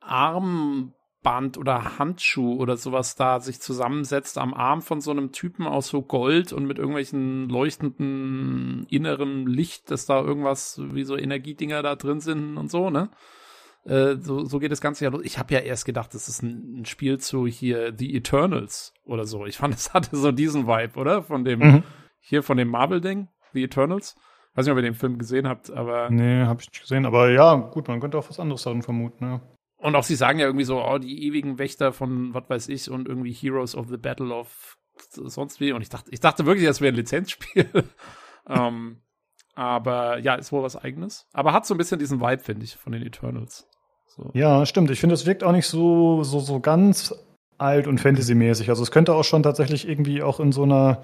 Armband 0.00 1.58
oder 1.58 1.98
Handschuh 1.98 2.56
oder 2.56 2.76
sowas 2.76 3.14
da 3.14 3.40
sich 3.40 3.60
zusammensetzt 3.60 4.38
am 4.38 4.54
Arm 4.54 4.82
von 4.82 5.00
so 5.00 5.10
einem 5.10 5.32
Typen 5.32 5.66
aus 5.66 5.88
so 5.88 6.02
Gold 6.02 6.52
und 6.52 6.66
mit 6.66 6.78
irgendwelchen 6.78 7.48
leuchtenden 7.48 8.86
inneren 8.88 9.46
Licht, 9.46 9.90
dass 9.90 10.06
da 10.06 10.20
irgendwas 10.20 10.80
wie 10.82 11.04
so 11.04 11.16
Energiedinger 11.16 11.82
da 11.82 11.94
drin 11.94 12.20
sind 12.20 12.56
und 12.56 12.70
so, 12.70 12.90
ne? 12.90 13.10
Äh, 13.84 14.16
so, 14.20 14.44
so 14.44 14.58
geht 14.58 14.70
das 14.70 14.80
Ganze 14.80 15.04
ja 15.04 15.10
los. 15.10 15.22
Ich 15.24 15.38
habe 15.38 15.54
ja 15.54 15.60
erst 15.60 15.84
gedacht, 15.84 16.14
das 16.14 16.28
ist 16.28 16.42
ein, 16.42 16.80
ein, 16.80 16.84
Spiel 16.84 17.18
zu 17.18 17.46
hier 17.46 17.92
The 17.96 18.14
Eternals 18.14 18.94
oder 19.04 19.24
so. 19.24 19.44
Ich 19.46 19.56
fand, 19.56 19.74
es 19.74 19.92
hatte 19.94 20.16
so 20.16 20.32
diesen 20.32 20.66
Vibe, 20.66 20.98
oder? 20.98 21.22
Von 21.22 21.44
dem, 21.44 21.58
mhm. 21.60 21.82
hier 22.20 22.42
von 22.42 22.56
dem 22.56 22.68
Marvel-Ding, 22.68 23.28
The 23.52 23.64
Eternals. 23.64 24.16
Weiß 24.54 24.66
nicht, 24.66 24.72
ob 24.72 24.78
ihr 24.78 24.82
den 24.82 24.94
Film 24.94 25.18
gesehen 25.18 25.48
habt, 25.48 25.70
aber. 25.70 26.10
Nee, 26.10 26.44
habe 26.44 26.60
ich 26.60 26.68
nicht 26.68 26.82
gesehen. 26.82 27.06
Aber 27.06 27.30
ja, 27.30 27.54
gut, 27.54 27.88
man 27.88 28.00
könnte 28.00 28.18
auch 28.18 28.28
was 28.28 28.38
anderes 28.38 28.62
darin 28.62 28.82
vermuten, 28.82 29.24
ja. 29.24 29.40
Und 29.78 29.96
auch 29.96 30.04
sie 30.04 30.14
sagen 30.14 30.38
ja 30.38 30.46
irgendwie 30.46 30.64
so, 30.64 30.80
oh, 30.80 30.98
die 30.98 31.26
ewigen 31.26 31.58
Wächter 31.58 31.92
von 31.92 32.32
was 32.34 32.48
weiß 32.48 32.68
ich 32.68 32.88
und 32.88 33.08
irgendwie 33.08 33.32
Heroes 33.32 33.74
of 33.74 33.88
the 33.88 33.96
Battle 33.96 34.32
of 34.32 34.78
sonst 35.10 35.58
wie. 35.58 35.72
Und 35.72 35.82
ich 35.82 35.88
dachte, 35.88 36.10
ich 36.12 36.20
dachte 36.20 36.46
wirklich, 36.46 36.66
das 36.66 36.80
wäre 36.80 36.92
ein 36.92 36.96
Lizenzspiel. 36.96 37.68
ähm, 38.48 39.02
aber 39.54 40.18
ja, 40.18 40.34
ist 40.34 40.52
wohl 40.52 40.62
was 40.62 40.76
eigenes. 40.76 41.26
Aber 41.32 41.52
hat 41.52 41.66
so 41.66 41.74
ein 41.74 41.78
bisschen 41.78 41.98
diesen 41.98 42.20
Vibe, 42.20 42.42
finde 42.42 42.64
ich, 42.64 42.76
von 42.76 42.92
den 42.92 43.02
Eternals. 43.02 43.68
So. 44.16 44.30
Ja, 44.34 44.66
stimmt. 44.66 44.90
Ich 44.90 45.00
finde, 45.00 45.14
es 45.14 45.26
wirkt 45.26 45.42
auch 45.42 45.52
nicht 45.52 45.66
so, 45.66 46.22
so, 46.22 46.40
so 46.40 46.60
ganz 46.60 47.14
alt 47.58 47.86
und 47.86 48.00
Fantasy-mäßig. 48.00 48.68
Also 48.68 48.82
es 48.82 48.90
könnte 48.90 49.14
auch 49.14 49.24
schon 49.24 49.42
tatsächlich 49.42 49.88
irgendwie 49.88 50.22
auch 50.22 50.40
in 50.40 50.52
so 50.52 50.64
einer 50.64 51.02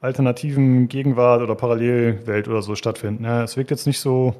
alternativen 0.00 0.88
Gegenwart 0.88 1.42
oder 1.42 1.54
Parallelwelt 1.54 2.48
oder 2.48 2.62
so 2.62 2.74
stattfinden. 2.74 3.24
Ja, 3.24 3.44
es 3.44 3.56
wirkt 3.56 3.70
jetzt 3.70 3.86
nicht 3.86 4.00
so 4.00 4.34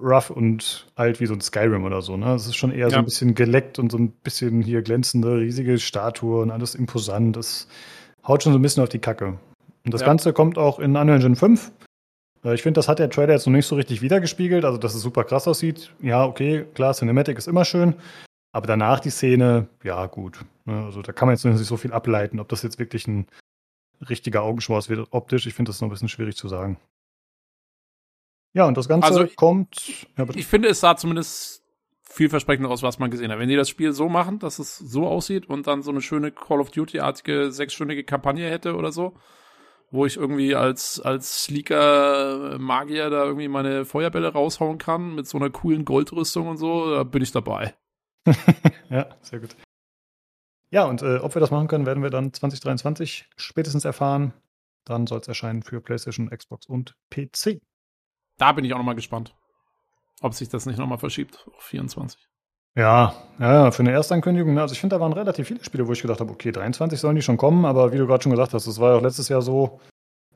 rough 0.00 0.30
und 0.30 0.86
alt 0.94 1.20
wie 1.20 1.26
so 1.26 1.34
ein 1.34 1.40
Skyrim 1.40 1.84
oder 1.84 2.00
so. 2.00 2.16
Ne? 2.16 2.34
Es 2.34 2.46
ist 2.46 2.56
schon 2.56 2.72
eher 2.72 2.88
ja. 2.88 2.90
so 2.90 2.96
ein 2.96 3.04
bisschen 3.04 3.34
geleckt 3.34 3.78
und 3.78 3.90
so 3.92 3.98
ein 3.98 4.10
bisschen 4.10 4.62
hier 4.62 4.82
glänzende, 4.82 5.38
riesige 5.38 5.78
Statue 5.78 6.42
und 6.42 6.50
alles 6.50 6.74
imposant. 6.74 7.36
Das 7.36 7.68
haut 8.26 8.42
schon 8.42 8.52
so 8.52 8.58
ein 8.58 8.62
bisschen 8.62 8.82
auf 8.82 8.88
die 8.88 8.98
Kacke. 9.00 9.38
Und 9.84 9.94
das 9.94 10.00
ja. 10.00 10.06
Ganze 10.06 10.32
kommt 10.32 10.58
auch 10.58 10.78
in 10.78 10.96
Unreal 10.96 11.16
Engine 11.16 11.36
5. 11.36 11.72
Äh, 12.44 12.54
ich 12.54 12.62
finde, 12.62 12.78
das 12.78 12.88
hat 12.88 12.98
der 12.98 13.10
Trailer 13.10 13.34
jetzt 13.34 13.46
noch 13.46 13.52
nicht 13.52 13.66
so 13.66 13.76
richtig 13.76 14.02
wiedergespiegelt. 14.02 14.64
Also, 14.64 14.78
dass 14.78 14.94
es 14.94 15.02
super 15.02 15.24
krass 15.24 15.48
aussieht. 15.48 15.92
Ja, 16.00 16.24
okay, 16.24 16.64
klar, 16.74 16.94
Cinematic 16.94 17.38
ist 17.38 17.48
immer 17.48 17.64
schön. 17.64 17.94
Aber 18.52 18.66
danach 18.66 19.00
die 19.00 19.10
Szene, 19.10 19.68
ja, 19.82 20.06
gut. 20.06 20.44
Ne, 20.64 20.84
also, 20.84 21.02
da 21.02 21.12
kann 21.12 21.26
man 21.26 21.36
jetzt 21.36 21.44
nicht 21.44 21.58
so 21.58 21.76
viel 21.76 21.92
ableiten, 21.92 22.40
ob 22.40 22.48
das 22.48 22.62
jetzt 22.62 22.78
wirklich 22.78 23.06
ein 23.06 23.26
richtiger 24.08 24.42
Augenschmaus 24.42 24.88
wird 24.88 25.08
optisch. 25.10 25.46
Ich 25.46 25.54
finde 25.54 25.70
das 25.70 25.80
noch 25.80 25.88
ein 25.88 25.92
bisschen 25.92 26.08
schwierig 26.08 26.36
zu 26.36 26.48
sagen. 26.48 26.78
Ja, 28.54 28.66
und 28.66 28.76
das 28.76 28.88
Ganze 28.88 29.08
also, 29.08 29.26
kommt. 29.34 30.06
Ja, 30.18 30.26
ich 30.34 30.46
finde, 30.46 30.68
es 30.68 30.80
sah 30.80 30.96
zumindest 30.96 31.62
vielversprechend 32.02 32.66
aus, 32.66 32.82
was 32.82 32.98
man 32.98 33.10
gesehen 33.10 33.32
hat. 33.32 33.38
Wenn 33.38 33.48
die 33.48 33.56
das 33.56 33.70
Spiel 33.70 33.92
so 33.94 34.10
machen, 34.10 34.38
dass 34.38 34.58
es 34.58 34.76
so 34.76 35.06
aussieht 35.06 35.48
und 35.48 35.66
dann 35.66 35.82
so 35.82 35.90
eine 35.90 36.02
schöne 36.02 36.30
Call 36.30 36.60
of 36.60 36.70
Duty-artige 36.70 37.50
sechsstündige 37.50 38.04
Kampagne 38.04 38.50
hätte 38.50 38.76
oder 38.76 38.92
so, 38.92 39.14
wo 39.92 40.06
ich 40.06 40.16
irgendwie 40.16 40.56
als, 40.56 41.00
als 41.00 41.44
sleeker 41.44 42.58
Magier 42.58 43.10
da 43.10 43.24
irgendwie 43.24 43.48
meine 43.48 43.84
Feuerbälle 43.84 44.32
raushauen 44.32 44.78
kann 44.78 45.14
mit 45.14 45.28
so 45.28 45.36
einer 45.36 45.50
coolen 45.50 45.84
Goldrüstung 45.84 46.48
und 46.48 46.56
so, 46.56 46.90
da 46.90 47.04
bin 47.04 47.22
ich 47.22 47.30
dabei. 47.30 47.74
ja, 48.90 49.06
sehr 49.20 49.40
gut. 49.40 49.54
Ja, 50.70 50.86
und 50.86 51.02
äh, 51.02 51.18
ob 51.18 51.34
wir 51.34 51.40
das 51.40 51.50
machen 51.50 51.68
können, 51.68 51.84
werden 51.84 52.02
wir 52.02 52.08
dann 52.08 52.32
2023 52.32 53.28
spätestens 53.36 53.84
erfahren. 53.84 54.32
Dann 54.84 55.06
soll 55.06 55.20
es 55.20 55.28
erscheinen 55.28 55.62
für 55.62 55.82
PlayStation, 55.82 56.30
Xbox 56.30 56.66
und 56.66 56.96
PC. 57.10 57.60
Da 58.38 58.52
bin 58.52 58.64
ich 58.64 58.72
auch 58.72 58.78
nochmal 58.78 58.94
gespannt, 58.94 59.36
ob 60.22 60.32
sich 60.32 60.48
das 60.48 60.64
nicht 60.64 60.78
nochmal 60.78 60.98
verschiebt 60.98 61.46
auf 61.54 61.62
24. 61.64 62.31
Ja, 62.74 63.14
ja, 63.38 63.70
für 63.70 63.82
eine 63.82 63.92
Erstankündigung. 63.92 64.54
Ne, 64.54 64.62
also 64.62 64.72
ich 64.72 64.80
finde, 64.80 64.96
da 64.96 65.00
waren 65.00 65.12
relativ 65.12 65.48
viele 65.48 65.62
Spiele, 65.62 65.86
wo 65.86 65.92
ich 65.92 66.00
gedacht 66.00 66.20
habe, 66.20 66.32
okay, 66.32 66.52
23 66.52 66.98
sollen 66.98 67.16
die 67.16 67.22
schon 67.22 67.36
kommen, 67.36 67.64
aber 67.64 67.92
wie 67.92 67.98
du 67.98 68.06
gerade 68.06 68.22
schon 68.22 68.32
gesagt 68.32 68.54
hast, 68.54 68.66
es 68.66 68.80
war 68.80 68.92
ja 68.92 68.98
auch 68.98 69.02
letztes 69.02 69.28
Jahr 69.28 69.42
so, 69.42 69.80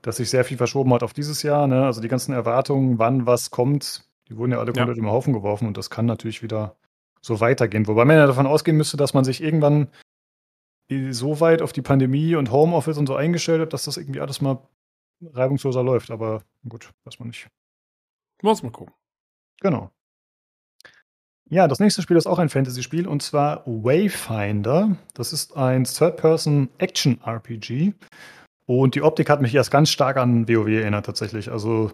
dass 0.02 0.16
sich 0.16 0.28
sehr 0.28 0.44
viel 0.44 0.56
verschoben 0.56 0.92
hat 0.92 1.02
auf 1.02 1.12
dieses 1.12 1.42
Jahr. 1.42 1.66
Ne? 1.66 1.84
Also 1.84 2.00
die 2.00 2.08
ganzen 2.08 2.32
Erwartungen, 2.32 2.98
wann 2.98 3.26
was 3.26 3.50
kommt, 3.50 4.04
die 4.28 4.36
wurden 4.36 4.52
ja 4.52 4.58
alle 4.58 4.72
komplett 4.72 4.96
ja. 4.96 5.02
im 5.02 5.10
Haufen 5.10 5.32
geworfen 5.32 5.66
und 5.66 5.76
das 5.76 5.88
kann 5.88 6.06
natürlich 6.06 6.42
wieder 6.42 6.76
so 7.22 7.40
weitergehen. 7.40 7.86
Wobei 7.86 8.04
man 8.04 8.16
ja 8.16 8.26
davon 8.26 8.46
ausgehen 8.46 8.76
müsste, 8.76 8.96
dass 8.96 9.14
man 9.14 9.24
sich 9.24 9.42
irgendwann 9.42 9.88
so 11.10 11.40
weit 11.40 11.62
auf 11.62 11.72
die 11.72 11.82
Pandemie 11.82 12.36
und 12.36 12.52
Homeoffice 12.52 12.98
und 12.98 13.06
so 13.06 13.16
eingestellt 13.16 13.60
hat, 13.60 13.72
dass 13.72 13.84
das 13.84 13.96
irgendwie 13.96 14.20
alles 14.20 14.40
mal 14.40 14.58
reibungsloser 15.20 15.82
läuft. 15.82 16.10
Aber 16.10 16.42
gut, 16.68 16.92
weiß 17.04 17.18
man 17.18 17.28
nicht. 17.28 17.48
Muss 18.42 18.62
man 18.62 18.72
gucken. 18.72 18.94
Genau. 19.60 19.90
Ja, 21.48 21.68
das 21.68 21.78
nächste 21.78 22.02
Spiel 22.02 22.16
ist 22.16 22.26
auch 22.26 22.40
ein 22.40 22.48
Fantasy-Spiel 22.48 23.06
und 23.06 23.22
zwar 23.22 23.62
Wayfinder. 23.66 24.96
Das 25.14 25.32
ist 25.32 25.56
ein 25.56 25.84
Third-Person-Action-RPG. 25.84 27.94
Und 28.66 28.96
die 28.96 29.02
Optik 29.02 29.30
hat 29.30 29.40
mich 29.40 29.54
erst 29.54 29.70
ganz 29.70 29.90
stark 29.90 30.16
an 30.16 30.48
WoW 30.48 30.66
erinnert, 30.66 31.06
tatsächlich. 31.06 31.52
Also, 31.52 31.92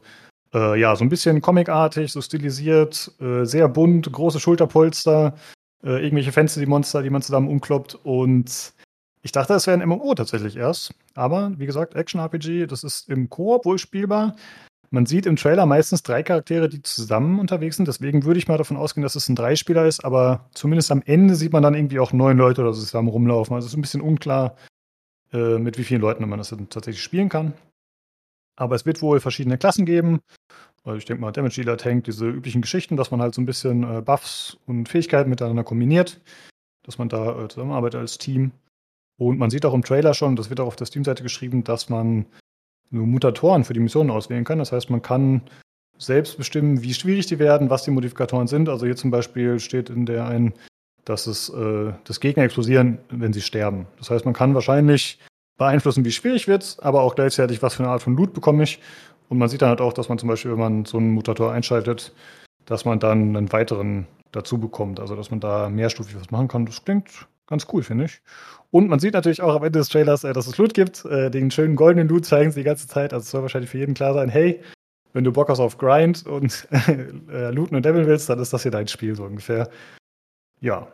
äh, 0.54 0.80
ja, 0.80 0.96
so 0.96 1.04
ein 1.04 1.10
bisschen 1.10 1.42
comicartig, 1.42 2.10
so 2.10 2.22
stilisiert, 2.22 3.12
äh, 3.20 3.44
sehr 3.44 3.68
bunt, 3.68 4.10
große 4.10 4.40
Schulterpolster, 4.40 5.34
äh, 5.84 6.02
irgendwelche 6.02 6.32
Fantasy-Monster, 6.32 7.02
die 7.02 7.10
man 7.10 7.20
zusammen 7.20 7.48
umkloppt. 7.48 7.96
Und 8.04 8.72
ich 9.20 9.32
dachte, 9.32 9.52
es 9.52 9.66
wäre 9.66 9.78
ein 9.78 9.86
MMO 9.86 10.14
tatsächlich 10.14 10.56
erst. 10.56 10.94
Aber 11.14 11.52
wie 11.58 11.66
gesagt, 11.66 11.94
Action-RPG, 11.94 12.68
das 12.68 12.84
ist 12.84 13.10
im 13.10 13.28
Koop 13.28 13.66
wohl 13.66 13.78
spielbar. 13.78 14.34
Man 14.92 15.06
sieht 15.06 15.24
im 15.24 15.36
Trailer 15.36 15.64
meistens 15.64 16.02
drei 16.02 16.22
Charaktere, 16.22 16.68
die 16.68 16.82
zusammen 16.82 17.40
unterwegs 17.40 17.76
sind. 17.76 17.88
Deswegen 17.88 18.24
würde 18.24 18.38
ich 18.38 18.46
mal 18.46 18.58
davon 18.58 18.76
ausgehen, 18.76 19.02
dass 19.02 19.14
es 19.16 19.26
ein 19.26 19.36
Dreispieler 19.36 19.86
ist. 19.86 20.04
Aber 20.04 20.50
zumindest 20.52 20.92
am 20.92 21.00
Ende 21.06 21.34
sieht 21.34 21.54
man 21.54 21.62
dann 21.62 21.72
irgendwie 21.72 21.98
auch 21.98 22.12
neun 22.12 22.36
Leute 22.36 22.60
oder 22.60 22.74
so 22.74 22.82
zusammen 22.82 23.08
rumlaufen. 23.08 23.54
Also 23.54 23.64
es 23.64 23.72
ist 23.72 23.78
ein 23.78 23.80
bisschen 23.80 24.02
unklar, 24.02 24.54
äh, 25.32 25.56
mit 25.56 25.78
wie 25.78 25.84
vielen 25.84 26.02
Leuten 26.02 26.28
man 26.28 26.38
das 26.38 26.54
tatsächlich 26.68 27.02
spielen 27.02 27.30
kann. 27.30 27.54
Aber 28.54 28.74
es 28.74 28.84
wird 28.84 29.00
wohl 29.00 29.18
verschiedene 29.20 29.56
Klassen 29.56 29.86
geben. 29.86 30.20
Also 30.84 30.98
ich 30.98 31.06
denke 31.06 31.22
mal, 31.22 31.32
Damage 31.32 31.62
Dealer, 31.62 31.78
Tank, 31.78 32.04
diese 32.04 32.28
üblichen 32.28 32.60
Geschichten, 32.60 32.98
dass 32.98 33.10
man 33.10 33.22
halt 33.22 33.34
so 33.34 33.40
ein 33.40 33.46
bisschen 33.46 33.84
äh, 33.84 34.02
Buffs 34.02 34.58
und 34.66 34.90
Fähigkeiten 34.90 35.30
miteinander 35.30 35.64
kombiniert, 35.64 36.20
dass 36.82 36.98
man 36.98 37.08
da 37.08 37.44
äh, 37.44 37.48
zusammenarbeitet 37.48 37.98
als 37.98 38.18
Team. 38.18 38.52
Und 39.16 39.38
man 39.38 39.48
sieht 39.48 39.64
auch 39.64 39.72
im 39.72 39.84
Trailer 39.84 40.12
schon, 40.12 40.36
das 40.36 40.50
wird 40.50 40.60
auch 40.60 40.66
auf 40.66 40.76
der 40.76 40.86
Steam-Seite 40.86 41.22
geschrieben, 41.22 41.64
dass 41.64 41.88
man 41.88 42.26
nur 42.92 43.06
Mutatoren 43.06 43.64
für 43.64 43.72
die 43.72 43.80
Missionen 43.80 44.10
auswählen 44.10 44.44
kann. 44.44 44.58
Das 44.58 44.72
heißt, 44.72 44.90
man 44.90 45.02
kann 45.02 45.42
selbst 45.98 46.36
bestimmen, 46.36 46.82
wie 46.82 46.94
schwierig 46.94 47.26
die 47.26 47.38
werden, 47.38 47.70
was 47.70 47.84
die 47.84 47.90
Modifikatoren 47.90 48.46
sind. 48.46 48.68
Also 48.68 48.86
hier 48.86 48.96
zum 48.96 49.10
Beispiel 49.10 49.60
steht 49.60 49.90
in 49.90 50.06
der 50.06 50.26
einen, 50.26 50.52
dass 51.04 51.26
es 51.26 51.48
äh, 51.48 51.92
das 52.04 52.20
Gegner 52.20 52.44
explodieren, 52.44 52.98
wenn 53.08 53.32
sie 53.32 53.40
sterben. 53.40 53.86
Das 53.98 54.10
heißt, 54.10 54.24
man 54.24 54.34
kann 54.34 54.54
wahrscheinlich 54.54 55.18
beeinflussen, 55.58 56.04
wie 56.04 56.12
schwierig 56.12 56.48
wird, 56.48 56.76
aber 56.80 57.02
auch 57.02 57.14
gleichzeitig, 57.14 57.62
was 57.62 57.74
für 57.74 57.82
eine 57.82 57.92
Art 57.92 58.02
von 58.02 58.16
Loot 58.16 58.32
bekomme 58.32 58.64
ich. 58.64 58.80
Und 59.28 59.38
man 59.38 59.48
sieht 59.48 59.62
dann 59.62 59.70
halt 59.70 59.80
auch, 59.80 59.92
dass 59.92 60.08
man 60.08 60.18
zum 60.18 60.28
Beispiel, 60.28 60.52
wenn 60.52 60.58
man 60.58 60.84
so 60.84 60.98
einen 60.98 61.12
Mutator 61.12 61.52
einschaltet, 61.52 62.12
dass 62.66 62.84
man 62.84 63.00
dann 63.00 63.36
einen 63.36 63.52
weiteren 63.52 64.06
dazu 64.32 64.58
bekommt. 64.58 65.00
Also, 65.00 65.16
dass 65.16 65.30
man 65.30 65.40
da 65.40 65.68
mehrstufig 65.68 66.16
was 66.16 66.30
machen 66.30 66.48
kann. 66.48 66.66
Das 66.66 66.84
klingt 66.84 67.28
ganz 67.46 67.66
cool, 67.72 67.82
finde 67.82 68.06
ich. 68.06 68.20
Und 68.72 68.88
man 68.88 68.98
sieht 68.98 69.12
natürlich 69.12 69.42
auch 69.42 69.54
am 69.54 69.64
Ende 69.64 69.78
des 69.78 69.90
Trailers, 69.90 70.24
äh, 70.24 70.32
dass 70.32 70.46
es 70.46 70.56
Loot 70.56 70.72
gibt. 70.72 71.04
Äh, 71.04 71.30
den 71.30 71.50
schönen 71.50 71.76
goldenen 71.76 72.08
Loot 72.08 72.24
zeigen 72.24 72.50
sie 72.50 72.60
die 72.60 72.64
ganze 72.64 72.88
Zeit. 72.88 73.12
Also, 73.12 73.24
es 73.24 73.30
soll 73.30 73.42
wahrscheinlich 73.42 73.70
für 73.70 73.78
jeden 73.78 73.94
klar 73.94 74.14
sein, 74.14 74.30
hey, 74.30 74.62
wenn 75.12 75.24
du 75.24 75.32
Bock 75.32 75.50
hast 75.50 75.60
auf 75.60 75.76
Grind 75.76 76.26
und 76.26 76.66
äh, 76.70 77.50
looten 77.50 77.76
und 77.76 77.84
Devil 77.84 78.06
willst, 78.06 78.30
dann 78.30 78.38
ist 78.38 78.52
das 78.52 78.62
hier 78.62 78.70
dein 78.70 78.88
Spiel, 78.88 79.14
so 79.14 79.24
ungefähr. 79.24 79.70
Ja. 80.60 80.90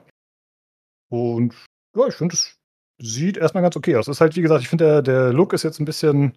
Und 1.08 1.54
ja, 1.96 2.08
ich 2.08 2.14
finde, 2.14 2.34
es 2.34 2.58
sieht 2.98 3.36
erstmal 3.36 3.62
ganz 3.62 3.76
okay 3.76 3.94
aus. 3.94 4.08
Es 4.08 4.16
ist 4.16 4.20
halt, 4.20 4.34
wie 4.34 4.42
gesagt, 4.42 4.62
ich 4.62 4.68
finde, 4.68 4.84
der, 4.84 5.02
der 5.02 5.32
Look 5.32 5.52
ist 5.52 5.62
jetzt 5.62 5.78
ein 5.78 5.84
bisschen, 5.84 6.36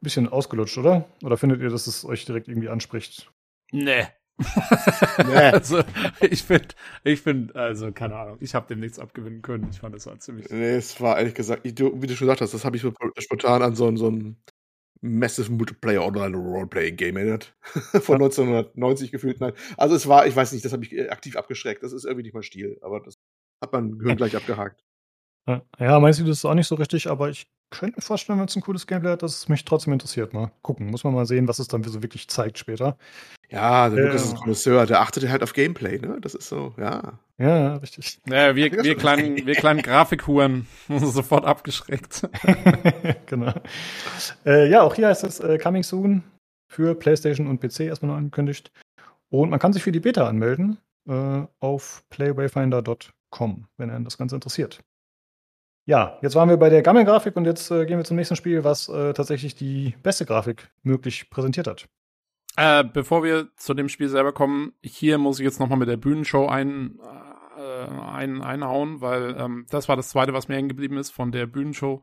bisschen 0.00 0.28
ausgelutscht, 0.28 0.78
oder? 0.78 1.04
Oder 1.22 1.36
findet 1.36 1.60
ihr, 1.60 1.68
dass 1.68 1.86
es 1.86 2.06
euch 2.06 2.24
direkt 2.24 2.48
irgendwie 2.48 2.70
anspricht? 2.70 3.30
Nee. 3.70 4.06
nee. 5.26 5.34
also, 5.34 5.82
ich 6.20 6.42
finde, 6.42 6.68
ich 7.04 7.20
finde, 7.20 7.54
also, 7.54 7.92
keine 7.92 8.16
Ahnung, 8.16 8.38
ich 8.40 8.54
habe 8.54 8.66
dem 8.68 8.80
nichts 8.80 8.98
abgewinnen 8.98 9.42
können. 9.42 9.68
Ich 9.70 9.80
fand, 9.80 9.94
das 9.94 10.06
war 10.06 10.18
ziemlich. 10.18 10.48
Nee, 10.50 10.76
es 10.76 11.00
war 11.00 11.18
ehrlich 11.18 11.34
gesagt, 11.34 11.64
wie 11.64 11.72
du, 11.72 12.00
wie 12.00 12.06
du 12.06 12.14
schon 12.14 12.26
gesagt 12.26 12.40
hast, 12.40 12.54
das 12.54 12.64
habe 12.64 12.76
ich 12.76 12.84
spontan 13.18 13.62
an 13.62 13.74
so, 13.74 13.86
ein, 13.86 13.96
so 13.96 14.10
ein 14.10 14.36
Massive 15.02 15.50
Multiplayer 15.50 16.04
Online 16.04 16.36
Roleplaying 16.36 16.96
Game 16.96 17.16
erinnert. 17.16 17.54
Von 17.62 18.20
ja. 18.20 18.26
1990 18.26 19.12
gefühlt. 19.12 19.40
Nein. 19.40 19.52
Also, 19.76 19.94
es 19.94 20.06
war, 20.08 20.26
ich 20.26 20.36
weiß 20.36 20.52
nicht, 20.52 20.64
das 20.64 20.72
habe 20.72 20.84
ich 20.84 20.92
äh, 20.92 21.08
aktiv 21.08 21.36
abgeschreckt. 21.36 21.82
Das 21.82 21.92
ist 21.92 22.04
irgendwie 22.04 22.24
nicht 22.24 22.34
mein 22.34 22.42
Stil, 22.42 22.78
aber 22.82 23.00
das 23.00 23.18
hat 23.62 23.72
man 23.72 23.98
Gehirn 23.98 24.16
gleich 24.16 24.36
abgehakt. 24.36 24.84
Ja, 25.78 25.98
meinst 25.98 26.20
du 26.20 26.24
das 26.24 26.38
ist 26.38 26.44
auch 26.44 26.54
nicht 26.54 26.68
so 26.68 26.76
richtig, 26.76 27.08
aber 27.08 27.28
ich 27.28 27.50
könnte 27.70 27.96
mir 27.96 28.02
vorstellen, 28.02 28.38
wenn 28.38 28.46
es 28.46 28.56
ein 28.56 28.62
cooles 28.62 28.86
Gameplay 28.86 29.12
hat, 29.12 29.22
dass 29.22 29.36
es 29.36 29.48
mich 29.48 29.64
trotzdem 29.64 29.92
interessiert. 29.92 30.34
Mal 30.34 30.50
gucken. 30.62 30.90
Muss 30.90 31.04
man 31.04 31.14
mal 31.14 31.26
sehen, 31.26 31.48
was 31.48 31.58
es 31.58 31.68
dann 31.68 31.82
so 31.84 32.02
wirklich 32.02 32.28
zeigt 32.28 32.58
später. 32.58 32.96
Ja, 33.48 33.88
der 33.88 34.06
Lukas 34.06 34.24
ist 34.24 34.32
ein 34.32 34.38
Connoisseur, 34.38 34.86
der 34.86 35.00
achtet 35.00 35.28
halt 35.28 35.42
auf 35.42 35.52
Gameplay, 35.52 35.98
ne? 35.98 36.18
Das 36.20 36.34
ist 36.34 36.48
so, 36.48 36.74
ja. 36.76 37.18
Ja, 37.38 37.76
richtig. 37.76 38.20
Ja, 38.26 38.54
wir, 38.54 38.70
wir, 38.70 38.96
kleinen, 38.96 39.36
wir 39.46 39.54
kleinen 39.54 39.82
Grafikhuren 39.82 40.66
sofort 40.88 41.44
abgeschreckt. 41.44 42.28
genau. 43.26 43.54
Äh, 44.44 44.68
ja, 44.68 44.82
auch 44.82 44.94
hier 44.94 45.08
heißt 45.08 45.24
es 45.24 45.40
äh, 45.40 45.58
Coming 45.58 45.82
Soon 45.82 46.22
für 46.68 46.94
PlayStation 46.94 47.46
und 47.46 47.60
PC 47.60 47.80
erstmal 47.80 48.10
noch 48.10 48.18
angekündigt. 48.18 48.70
Und 49.30 49.50
man 49.50 49.58
kann 49.58 49.72
sich 49.72 49.82
für 49.82 49.92
die 49.92 50.00
Beta 50.00 50.28
anmelden 50.28 50.78
äh, 51.08 51.42
auf 51.60 52.04
playwayfinder.com, 52.10 53.66
wenn 53.76 53.90
einen 53.90 54.04
das 54.04 54.18
Ganze 54.18 54.34
interessiert. 54.34 54.80
Ja, 55.84 56.18
jetzt 56.22 56.34
waren 56.34 56.48
wir 56.48 56.56
bei 56.56 56.68
der 56.68 56.82
Gammelgrafik 56.82 57.36
und 57.36 57.46
jetzt 57.46 57.70
äh, 57.70 57.86
gehen 57.86 57.98
wir 57.98 58.04
zum 58.04 58.16
nächsten 58.16 58.36
Spiel, 58.36 58.64
was 58.64 58.88
äh, 58.88 59.12
tatsächlich 59.12 59.54
die 59.54 59.94
beste 60.02 60.26
Grafik 60.26 60.70
möglich 60.82 61.30
präsentiert 61.30 61.66
hat. 61.66 61.88
Äh, 62.56 62.84
bevor 62.84 63.22
wir 63.22 63.48
zu 63.56 63.74
dem 63.74 63.88
Spiel 63.88 64.08
selber 64.08 64.32
kommen, 64.32 64.72
hier 64.82 65.18
muss 65.18 65.38
ich 65.38 65.44
jetzt 65.44 65.60
nochmal 65.60 65.78
mit 65.78 65.88
der 65.88 65.96
Bühnenshow 65.96 66.46
ein, 66.46 66.98
äh, 67.56 67.62
ein, 67.62 68.42
einhauen, 68.42 69.00
weil 69.00 69.36
ähm, 69.38 69.66
das 69.70 69.88
war 69.88 69.96
das 69.96 70.10
zweite, 70.10 70.32
was 70.32 70.48
mir 70.48 70.56
hängen 70.56 70.68
geblieben 70.68 70.98
ist 70.98 71.10
von 71.10 71.32
der 71.32 71.46
Bühnenshow. 71.46 72.02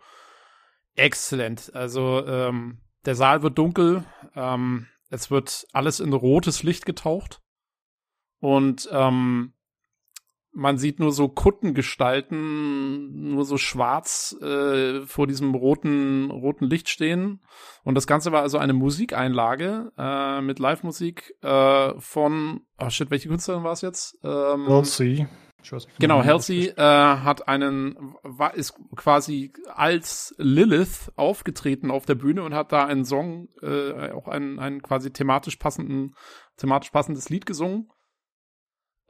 Exzellent. 0.95 1.71
Also 1.75 2.25
ähm, 2.25 2.79
der 3.05 3.15
Saal 3.15 3.43
wird 3.43 3.57
dunkel, 3.57 4.03
ähm, 4.35 4.87
es 5.09 5.29
wird 5.29 5.67
alles 5.71 5.99
in 5.99 6.11
rotes 6.11 6.63
Licht 6.63 6.85
getaucht 6.85 7.41
und 8.39 8.89
ähm, 8.91 9.53
man 10.57 10.79
sieht 10.79 10.99
nur 10.99 11.11
so 11.11 11.29
Kuttengestalten, 11.29 13.31
nur 13.31 13.45
so 13.45 13.59
schwarz 13.59 14.35
äh, 14.41 15.01
vor 15.01 15.27
diesem 15.27 15.53
roten, 15.53 16.31
roten 16.31 16.65
Licht 16.65 16.89
stehen. 16.89 17.41
Und 17.83 17.93
das 17.93 18.07
Ganze 18.07 18.31
war 18.31 18.41
also 18.41 18.57
eine 18.57 18.73
Musikeinlage 18.73 19.91
äh, 19.97 20.41
mit 20.41 20.57
Live-Musik 20.57 21.35
äh, 21.43 21.93
von, 21.99 22.61
oh 22.79 22.89
shit, 22.89 23.11
welche 23.11 23.29
Künstlerin 23.29 23.63
war 23.63 23.73
es 23.73 23.81
jetzt? 23.81 24.17
Ähm, 24.23 24.67
Halsey. 24.67 25.27
Genau, 25.99 26.23
Halsey 26.23 26.69
äh, 26.69 26.81
hat 26.81 27.47
einen, 27.47 28.15
war, 28.23 28.55
ist 28.55 28.73
quasi 28.95 29.53
als 29.75 30.33
Lilith 30.39 31.11
aufgetreten 31.17 31.91
auf 31.91 32.07
der 32.07 32.15
Bühne 32.15 32.41
und 32.41 32.55
hat 32.55 32.71
da 32.71 32.85
einen 32.85 33.05
Song, 33.05 33.49
äh, 33.61 34.11
auch 34.11 34.27
einen, 34.27 34.57
einen 34.57 34.81
quasi 34.81 35.11
thematisch 35.11 35.57
passenden, 35.57 36.15
thematisch 36.57 36.89
passendes 36.89 37.29
Lied 37.29 37.45
gesungen. 37.45 37.91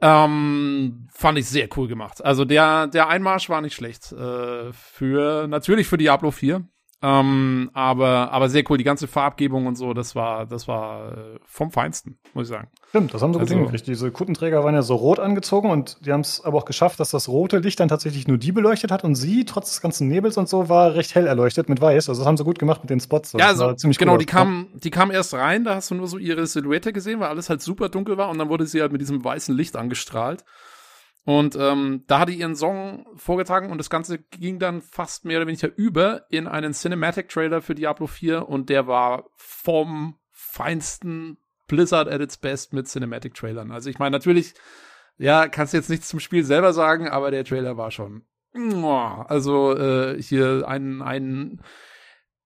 Ähm, 0.00 1.08
fand 1.12 1.38
ich 1.38 1.48
sehr 1.48 1.68
cool 1.76 1.88
gemacht. 1.88 2.24
Also 2.24 2.44
der, 2.44 2.86
der 2.86 3.08
Einmarsch 3.08 3.48
war 3.48 3.60
nicht 3.60 3.74
schlecht. 3.74 4.12
Äh, 4.12 4.72
für, 4.72 5.48
natürlich 5.48 5.88
für 5.88 5.98
Diablo 5.98 6.30
4. 6.30 6.66
Ähm, 7.00 7.70
aber, 7.74 8.32
aber 8.32 8.48
sehr 8.48 8.64
cool. 8.68 8.78
Die 8.78 8.84
ganze 8.84 9.08
Farbgebung 9.08 9.66
und 9.66 9.76
so, 9.76 9.94
das 9.94 10.14
war, 10.14 10.46
das 10.46 10.68
war 10.68 11.16
äh, 11.16 11.38
vom 11.44 11.70
Feinsten, 11.70 12.18
muss 12.34 12.48
ich 12.48 12.54
sagen. 12.54 12.68
Stimmt, 12.88 13.12
das 13.12 13.20
haben 13.20 13.34
sie 13.34 13.38
gut 13.38 13.48
Also- 13.48 13.54
hingekriegt. 13.54 13.86
Diese 13.86 14.10
Kuttenträger 14.10 14.64
waren 14.64 14.74
ja 14.74 14.80
so 14.82 14.94
rot 14.94 15.18
angezogen 15.18 15.70
und 15.70 15.98
die 16.06 16.12
haben 16.12 16.22
es 16.22 16.42
aber 16.42 16.56
auch 16.58 16.64
geschafft, 16.64 16.98
dass 17.00 17.10
das 17.10 17.28
rote 17.28 17.58
Licht 17.58 17.78
dann 17.80 17.88
tatsächlich 17.88 18.26
nur 18.26 18.38
die 18.38 18.50
beleuchtet 18.50 18.90
hat 18.90 19.04
und 19.04 19.14
sie, 19.14 19.44
trotz 19.44 19.70
des 19.70 19.80
ganzen 19.82 20.08
Nebels 20.08 20.38
und 20.38 20.48
so, 20.48 20.68
war 20.70 20.94
recht 20.94 21.14
hell 21.14 21.26
erleuchtet 21.26 21.68
mit 21.68 21.80
weiß. 21.80 22.08
Also 22.08 22.22
das 22.22 22.26
haben 22.26 22.38
sie 22.38 22.44
gut 22.44 22.58
gemacht 22.58 22.82
mit 22.82 22.88
den 22.90 23.00
Spots. 23.00 23.32
Das 23.32 23.40
ja, 23.40 23.48
also, 23.48 23.74
ziemlich 23.74 23.98
genau, 23.98 24.12
cool 24.12 24.18
die 24.18 24.26
kam, 24.26 24.68
die 24.74 24.90
kam 24.90 25.10
erst 25.10 25.34
rein, 25.34 25.64
da 25.64 25.74
hast 25.74 25.90
du 25.90 25.96
nur 25.96 26.06
so 26.06 26.16
ihre 26.16 26.46
Silhouette 26.46 26.92
gesehen, 26.94 27.20
weil 27.20 27.28
alles 27.28 27.50
halt 27.50 27.60
super 27.60 27.90
dunkel 27.90 28.16
war 28.16 28.30
und 28.30 28.38
dann 28.38 28.48
wurde 28.48 28.66
sie 28.66 28.80
halt 28.80 28.92
mit 28.92 29.00
diesem 29.02 29.22
weißen 29.22 29.54
Licht 29.54 29.76
angestrahlt. 29.76 30.44
Und 31.24 31.56
ähm, 31.60 32.04
da 32.06 32.20
hatte 32.20 32.32
ihren 32.32 32.56
Song 32.56 33.04
vorgetragen 33.16 33.70
und 33.70 33.76
das 33.76 33.90
Ganze 33.90 34.18
ging 34.18 34.58
dann 34.58 34.80
fast 34.80 35.26
mehr 35.26 35.36
oder 35.36 35.46
weniger 35.46 35.68
über 35.76 36.22
in 36.30 36.46
einen 36.46 36.72
Cinematic-Trailer 36.72 37.60
für 37.60 37.74
Diablo 37.74 38.06
4 38.06 38.48
und 38.48 38.70
der 38.70 38.86
war 38.86 39.24
vom 39.36 40.14
feinsten 40.32 41.36
Blizzard 41.68 42.08
at 42.08 42.20
its 42.20 42.36
best 42.36 42.72
mit 42.72 42.88
Cinematic-Trailern. 42.88 43.70
Also 43.70 43.88
ich 43.90 43.98
meine, 43.98 44.10
natürlich, 44.10 44.54
ja, 45.16 45.48
kannst 45.48 45.74
jetzt 45.74 45.90
nichts 45.90 46.08
zum 46.08 46.20
Spiel 46.20 46.44
selber 46.44 46.72
sagen, 46.72 47.08
aber 47.08 47.30
der 47.30 47.44
Trailer 47.44 47.76
war 47.76 47.90
schon. 47.90 48.22
Also 49.28 49.76
äh, 49.76 50.20
hier 50.20 50.64
ein, 50.66 51.02
ein 51.02 51.60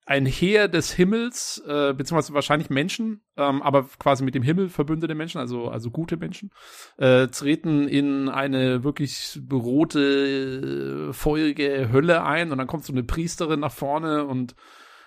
ein 0.05 0.27
Heer 0.27 0.69
des 0.69 0.93
Himmels, 0.93 1.63
äh, 1.67 1.95
beziehungsweise 1.95 2.35
wahrscheinlich 2.35 2.71
Menschen, 2.71 3.23
ähm, 3.37 3.63
aber 3.63 3.89
quasi 3.99 4.25
mit 4.25 4.35
dem 4.35 4.43
Himmel 4.43 4.69
verbündete 4.69 5.15
Menschen, 5.15 5.39
also, 5.39 5.69
also 5.69 5.91
gute 5.91 6.17
Menschen, 6.17 6.51
äh, 6.99 7.29
treten 7.29 7.87
in 7.87 8.29
eine 8.29 8.83
wirklich 8.83 9.41
rote, 9.51 11.09
äh, 11.11 11.13
feurige 11.13 11.91
Hölle 11.93 12.25
ein 12.25 12.51
und 12.51 12.59
dann 12.59 12.67
kommt 12.67 12.85
so 12.85 12.93
eine 12.93 13.05
Priesterin 13.05 13.61
nach 13.61 13.73
vorne 13.73 14.25
und 14.25 14.57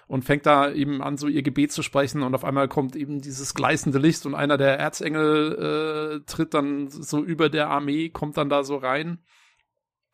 und 0.07 0.23
fängt 0.23 0.45
da 0.45 0.71
eben 0.71 1.01
an, 1.01 1.17
so 1.17 1.27
ihr 1.27 1.41
Gebet 1.41 1.71
zu 1.71 1.81
sprechen 1.81 2.23
und 2.23 2.35
auf 2.35 2.45
einmal 2.45 2.67
kommt 2.67 2.95
eben 2.95 3.21
dieses 3.21 3.53
gleißende 3.53 3.97
Licht 3.97 4.25
und 4.25 4.35
einer 4.35 4.57
der 4.57 4.77
Erzengel 4.79 6.21
äh, 6.21 6.25
tritt 6.31 6.53
dann 6.53 6.89
so 6.89 7.23
über 7.23 7.49
der 7.49 7.69
Armee, 7.69 8.09
kommt 8.09 8.37
dann 8.37 8.49
da 8.49 8.63
so 8.63 8.75
rein. 8.77 9.19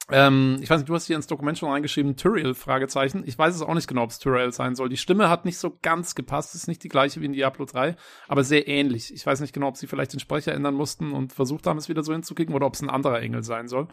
Ähm, 0.09 0.57
ich 0.61 0.69
weiß 0.69 0.79
nicht, 0.79 0.89
du 0.89 0.95
hast 0.95 1.05
hier 1.07 1.15
ins 1.15 1.27
Dokument 1.27 1.57
schon 1.57 1.69
reingeschrieben, 1.71 2.17
Tyrael, 2.17 2.53
Fragezeichen. 2.53 3.23
Ich 3.25 3.37
weiß 3.37 3.55
es 3.55 3.61
auch 3.61 3.73
nicht 3.73 3.87
genau, 3.87 4.03
ob 4.03 4.09
es 4.09 4.19
Tyrael 4.19 4.51
sein 4.51 4.75
soll. 4.75 4.89
Die 4.89 4.97
Stimme 4.97 5.29
hat 5.29 5.45
nicht 5.45 5.57
so 5.57 5.77
ganz 5.81 6.15
gepasst, 6.15 6.55
ist 6.55 6.67
nicht 6.67 6.83
die 6.83 6.89
gleiche 6.89 7.21
wie 7.21 7.25
in 7.25 7.33
Diablo 7.33 7.65
3, 7.65 7.95
aber 8.27 8.43
sehr 8.43 8.67
ähnlich. 8.67 9.13
Ich 9.13 9.25
weiß 9.25 9.39
nicht 9.39 9.53
genau, 9.53 9.67
ob 9.67 9.77
sie 9.77 9.87
vielleicht 9.87 10.11
den 10.13 10.19
Sprecher 10.19 10.53
ändern 10.53 10.73
mussten 10.73 11.11
und 11.11 11.33
versucht 11.33 11.67
haben, 11.67 11.77
es 11.77 11.87
wieder 11.87 12.03
so 12.03 12.11
hinzukriegen 12.13 12.53
oder 12.55 12.65
ob 12.65 12.73
es 12.73 12.81
ein 12.81 12.89
anderer 12.89 13.21
Engel 13.21 13.43
sein 13.43 13.67
soll. 13.67 13.87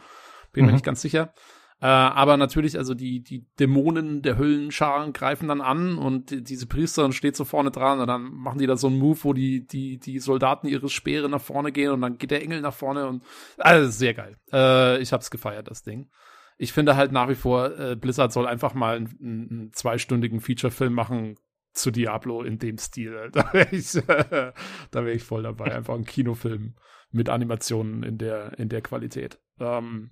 Bin 0.53 0.65
mir 0.65 0.71
Mhm. 0.71 0.77
nicht 0.77 0.85
ganz 0.85 1.03
sicher. 1.03 1.33
Äh, 1.81 1.87
aber 1.87 2.37
natürlich, 2.37 2.77
also 2.77 2.95
die, 2.95 3.21
die 3.21 3.47
Dämonen 3.61 4.21
der 4.23 4.37
Höllenscharen 4.37 5.13
greifen 5.13 5.47
dann 5.47 5.61
an 5.61 5.97
und 5.97 6.31
die, 6.31 6.43
diese 6.43 6.67
Priesterin 6.67 7.13
steht 7.13 7.37
so 7.37 7.45
vorne 7.45 7.71
dran 7.71 8.01
und 8.01 8.09
dann 8.09 8.33
machen 8.33 8.59
die 8.59 8.67
da 8.67 8.77
so 8.77 8.89
einen 8.89 8.99
Move, 8.99 9.19
wo 9.23 9.33
die, 9.33 9.65
die, 9.65 9.99
die 9.99 10.19
Soldaten 10.19 10.67
ihre 10.67 10.89
Speere 10.89 11.29
nach 11.29 11.41
vorne 11.41 11.71
gehen 11.71 11.93
und 11.93 12.01
dann 12.01 12.19
geht 12.19 12.33
der 12.33 12.43
Engel 12.43 12.63
nach 12.63 12.75
vorne 12.75 13.07
und 13.07 13.23
also 13.59 13.89
sehr 13.91 14.15
geil. 14.15 14.37
Äh, 14.53 15.01
ich 15.01 15.13
hab's 15.13 15.31
gefeiert, 15.31 15.71
das 15.71 15.85
Ding. 15.85 16.11
Ich 16.57 16.73
finde 16.73 16.97
halt 16.97 17.13
nach 17.13 17.29
wie 17.29 17.37
vor, 17.37 17.79
äh, 17.79 17.95
Blizzard 17.95 18.33
soll 18.33 18.49
einfach 18.49 18.75
mal 18.75 18.97
einen, 18.97 19.19
einen 19.21 19.73
zweistündigen 19.73 20.41
Feature-Film 20.41 20.93
machen 20.93 21.37
zu 21.73 21.93
Diablo 21.93 22.43
in 22.43 22.59
dem 22.59 22.79
Stil. 22.79 23.31
Da 23.33 23.53
wäre 23.53 23.69
ich, 23.71 23.93
da 23.93 25.05
wäre 25.05 25.13
ich 25.13 25.23
voll 25.23 25.45
dabei. 25.45 25.73
Einfach 25.77 25.95
ein 25.95 26.05
Kinofilm 26.05 26.75
mit 27.13 27.29
Animationen 27.29 28.03
in 28.03 28.19
der, 28.19 28.59
in 28.59 28.69
der 28.69 28.83
Qualität. 28.83 29.39
Ähm, 29.61 30.11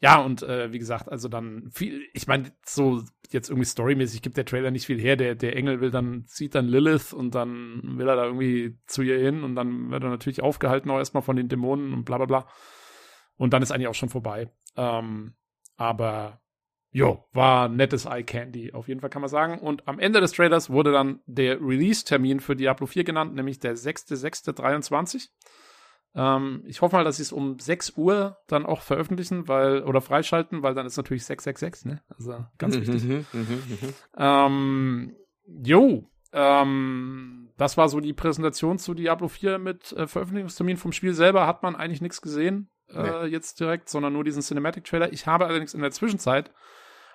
ja, 0.00 0.20
und 0.20 0.42
äh, 0.42 0.72
wie 0.72 0.78
gesagt, 0.78 1.08
also 1.08 1.28
dann 1.28 1.70
viel, 1.70 2.02
ich 2.12 2.26
meine, 2.26 2.52
so 2.64 3.02
jetzt 3.30 3.50
irgendwie 3.50 3.66
storymäßig 3.66 4.22
gibt 4.22 4.36
der 4.36 4.44
Trailer 4.44 4.70
nicht 4.70 4.86
viel 4.86 5.00
her. 5.00 5.16
Der, 5.16 5.34
der 5.34 5.56
Engel 5.56 5.80
will 5.80 5.90
dann, 5.90 6.24
sieht 6.26 6.54
dann 6.54 6.66
Lilith 6.66 7.12
und 7.12 7.34
dann 7.34 7.98
will 7.98 8.08
er 8.08 8.16
da 8.16 8.24
irgendwie 8.24 8.78
zu 8.86 9.02
ihr 9.02 9.18
hin 9.18 9.44
und 9.44 9.54
dann 9.54 9.90
wird 9.90 10.02
er 10.02 10.10
natürlich 10.10 10.42
aufgehalten 10.42 10.90
auch 10.90 10.98
erstmal 10.98 11.22
von 11.22 11.36
den 11.36 11.48
Dämonen 11.48 11.92
und 11.92 12.04
bla 12.04 12.16
bla 12.16 12.26
bla. 12.26 12.48
Und 13.36 13.52
dann 13.52 13.62
ist 13.62 13.70
eigentlich 13.70 13.88
auch 13.88 13.94
schon 13.94 14.08
vorbei. 14.08 14.50
Ähm, 14.76 15.34
aber 15.76 16.40
jo, 16.90 17.24
war 17.32 17.68
nettes 17.68 18.06
Eye 18.06 18.24
Candy, 18.24 18.72
auf 18.72 18.88
jeden 18.88 19.00
Fall 19.00 19.10
kann 19.10 19.22
man 19.22 19.28
sagen. 19.28 19.58
Und 19.58 19.86
am 19.86 19.98
Ende 19.98 20.20
des 20.20 20.32
Trailers 20.32 20.70
wurde 20.70 20.92
dann 20.92 21.20
der 21.26 21.60
Release-Termin 21.60 22.40
für 22.40 22.56
Diablo 22.56 22.86
4 22.86 23.04
genannt, 23.04 23.34
nämlich 23.34 23.58
der 23.58 23.76
6.6.23. 23.76 25.28
Ähm, 26.18 26.64
ich 26.66 26.82
hoffe 26.82 26.96
mal, 26.96 27.04
dass 27.04 27.18
sie 27.18 27.22
es 27.22 27.32
um 27.32 27.60
6 27.60 27.90
Uhr 27.96 28.38
dann 28.48 28.66
auch 28.66 28.80
veröffentlichen, 28.82 29.46
weil, 29.46 29.84
oder 29.84 30.00
freischalten, 30.00 30.64
weil 30.64 30.74
dann 30.74 30.84
ist 30.84 30.96
natürlich 30.96 31.24
666, 31.24 31.84
ne? 31.84 32.02
Also 32.18 32.44
ganz 32.58 32.74
wichtig. 32.74 33.04
Mhm, 33.04 33.26
mhm, 33.32 33.40
mhm. 33.40 33.94
Ähm, 34.16 35.16
jo, 35.46 36.10
ähm, 36.32 37.50
das 37.56 37.76
war 37.76 37.88
so 37.88 38.00
die 38.00 38.12
Präsentation 38.14 38.78
zu 38.78 38.94
Diablo 38.94 39.28
4 39.28 39.58
mit 39.58 39.92
äh, 39.92 40.08
Veröffentlichungstermin 40.08 40.76
vom 40.76 40.90
Spiel 40.90 41.14
selber. 41.14 41.46
Hat 41.46 41.62
man 41.62 41.76
eigentlich 41.76 42.02
nichts 42.02 42.20
gesehen 42.20 42.68
äh, 42.92 43.26
jetzt 43.26 43.60
direkt, 43.60 43.88
sondern 43.88 44.12
nur 44.12 44.24
diesen 44.24 44.42
Cinematic-Trailer. 44.42 45.12
Ich 45.12 45.26
habe 45.28 45.46
allerdings 45.46 45.74
in 45.74 45.82
der 45.82 45.92
Zwischenzeit 45.92 46.50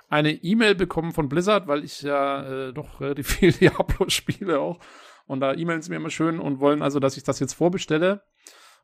eine 0.10 0.32
E-Mail 0.32 0.76
bekommen 0.76 1.12
von 1.12 1.28
Blizzard, 1.28 1.68
weil 1.68 1.84
ich 1.84 2.04
ja 2.04 2.70
äh, 2.70 2.74
doch 2.74 3.02
relativ 3.02 3.28
viel 3.36 3.52
Diablo 3.52 4.08
spiele 4.08 4.60
auch. 4.60 4.80
Und 5.26 5.42
da 5.42 5.54
e-mailen 5.54 5.82
sie 5.82 5.90
mir 5.90 5.98
immer 5.98 6.10
schön 6.10 6.40
und 6.40 6.60
wollen 6.60 6.82
also, 6.82 7.00
dass 7.00 7.18
ich 7.18 7.24
das 7.24 7.40
jetzt 7.40 7.54
vorbestelle. 7.54 8.24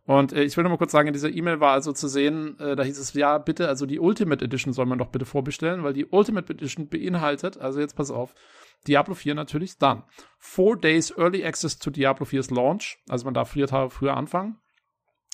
Und 0.06 0.34
äh, 0.34 0.44
ich 0.44 0.58
will 0.58 0.64
noch 0.64 0.72
mal 0.72 0.78
kurz 0.78 0.92
sagen, 0.92 1.08
in 1.08 1.14
dieser 1.14 1.30
E-Mail 1.30 1.60
war 1.60 1.74
also 1.74 1.92
zu 1.94 2.08
sehen, 2.08 2.60
äh, 2.60 2.76
da 2.76 2.84
hieß 2.84 2.98
es, 2.98 3.14
ja, 3.14 3.38
bitte, 3.38 3.68
also 3.68 3.86
die 3.86 4.00
Ultimate 4.00 4.44
Edition 4.44 4.74
soll 4.74 4.86
man 4.86 4.98
doch 4.98 5.10
bitte 5.10 5.26
vorbestellen, 5.26 5.84
weil 5.84 5.94
die 5.94 6.08
Ultimate 6.08 6.52
Edition 6.52 6.88
beinhaltet, 6.90 7.58
also 7.58 7.80
jetzt 7.80 7.96
pass 7.96 8.10
auf, 8.10 8.34
Diablo 8.88 9.14
4 9.14 9.36
natürlich, 9.36 9.78
dann 9.78 10.04
Four 10.38 10.78
Days 10.78 11.16
Early 11.16 11.46
Access 11.46 11.78
to 11.78 11.92
Diablo 11.92 12.26
4's 12.26 12.50
Launch, 12.50 12.98
also 13.08 13.26
man 13.26 13.34
darf 13.34 13.52
vier 13.52 13.68
Tage 13.68 13.92
früher 13.92 14.18
anfangen. 14.18 14.58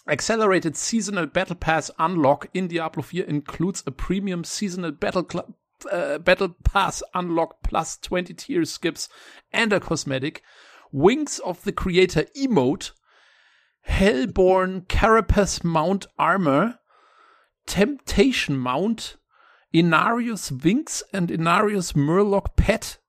Accelerated 0.08 0.77
Seasonal 0.77 1.27
Battle 1.27 1.56
Pass 1.56 1.90
Unlock 1.98 2.48
in 2.53 2.68
Diablo 2.68 3.02
4 3.02 3.27
includes 3.27 3.85
a 3.88 3.92
premium 3.92 4.44
seasonal 4.44 4.92
battle, 4.92 5.26
Cl- 5.27 5.56
uh, 5.92 6.19
battle 6.19 6.50
Pass 6.64 7.03
Unlock 7.14 7.61
plus 7.64 8.02
20 8.02 8.35
tier 8.35 8.66
skips 8.66 9.10
and 9.52 9.74
a 9.74 9.80
cosmetic. 9.80 10.44
Wings 10.92 11.40
of 11.40 11.64
the 11.64 11.72
Creator 11.72 12.26
emote. 12.35 12.94
Hellborn 13.86 14.88
Carapace 14.88 15.64
Mount 15.64 16.08
Armor. 16.18 16.80
Temptation 17.66 18.58
Mount. 18.58 19.18
Inarius 19.74 20.64
Wings 20.64 21.04
and 21.14 21.30
Inarius 21.30 21.94
Murloc 21.96 22.56
Pet. 22.56 23.00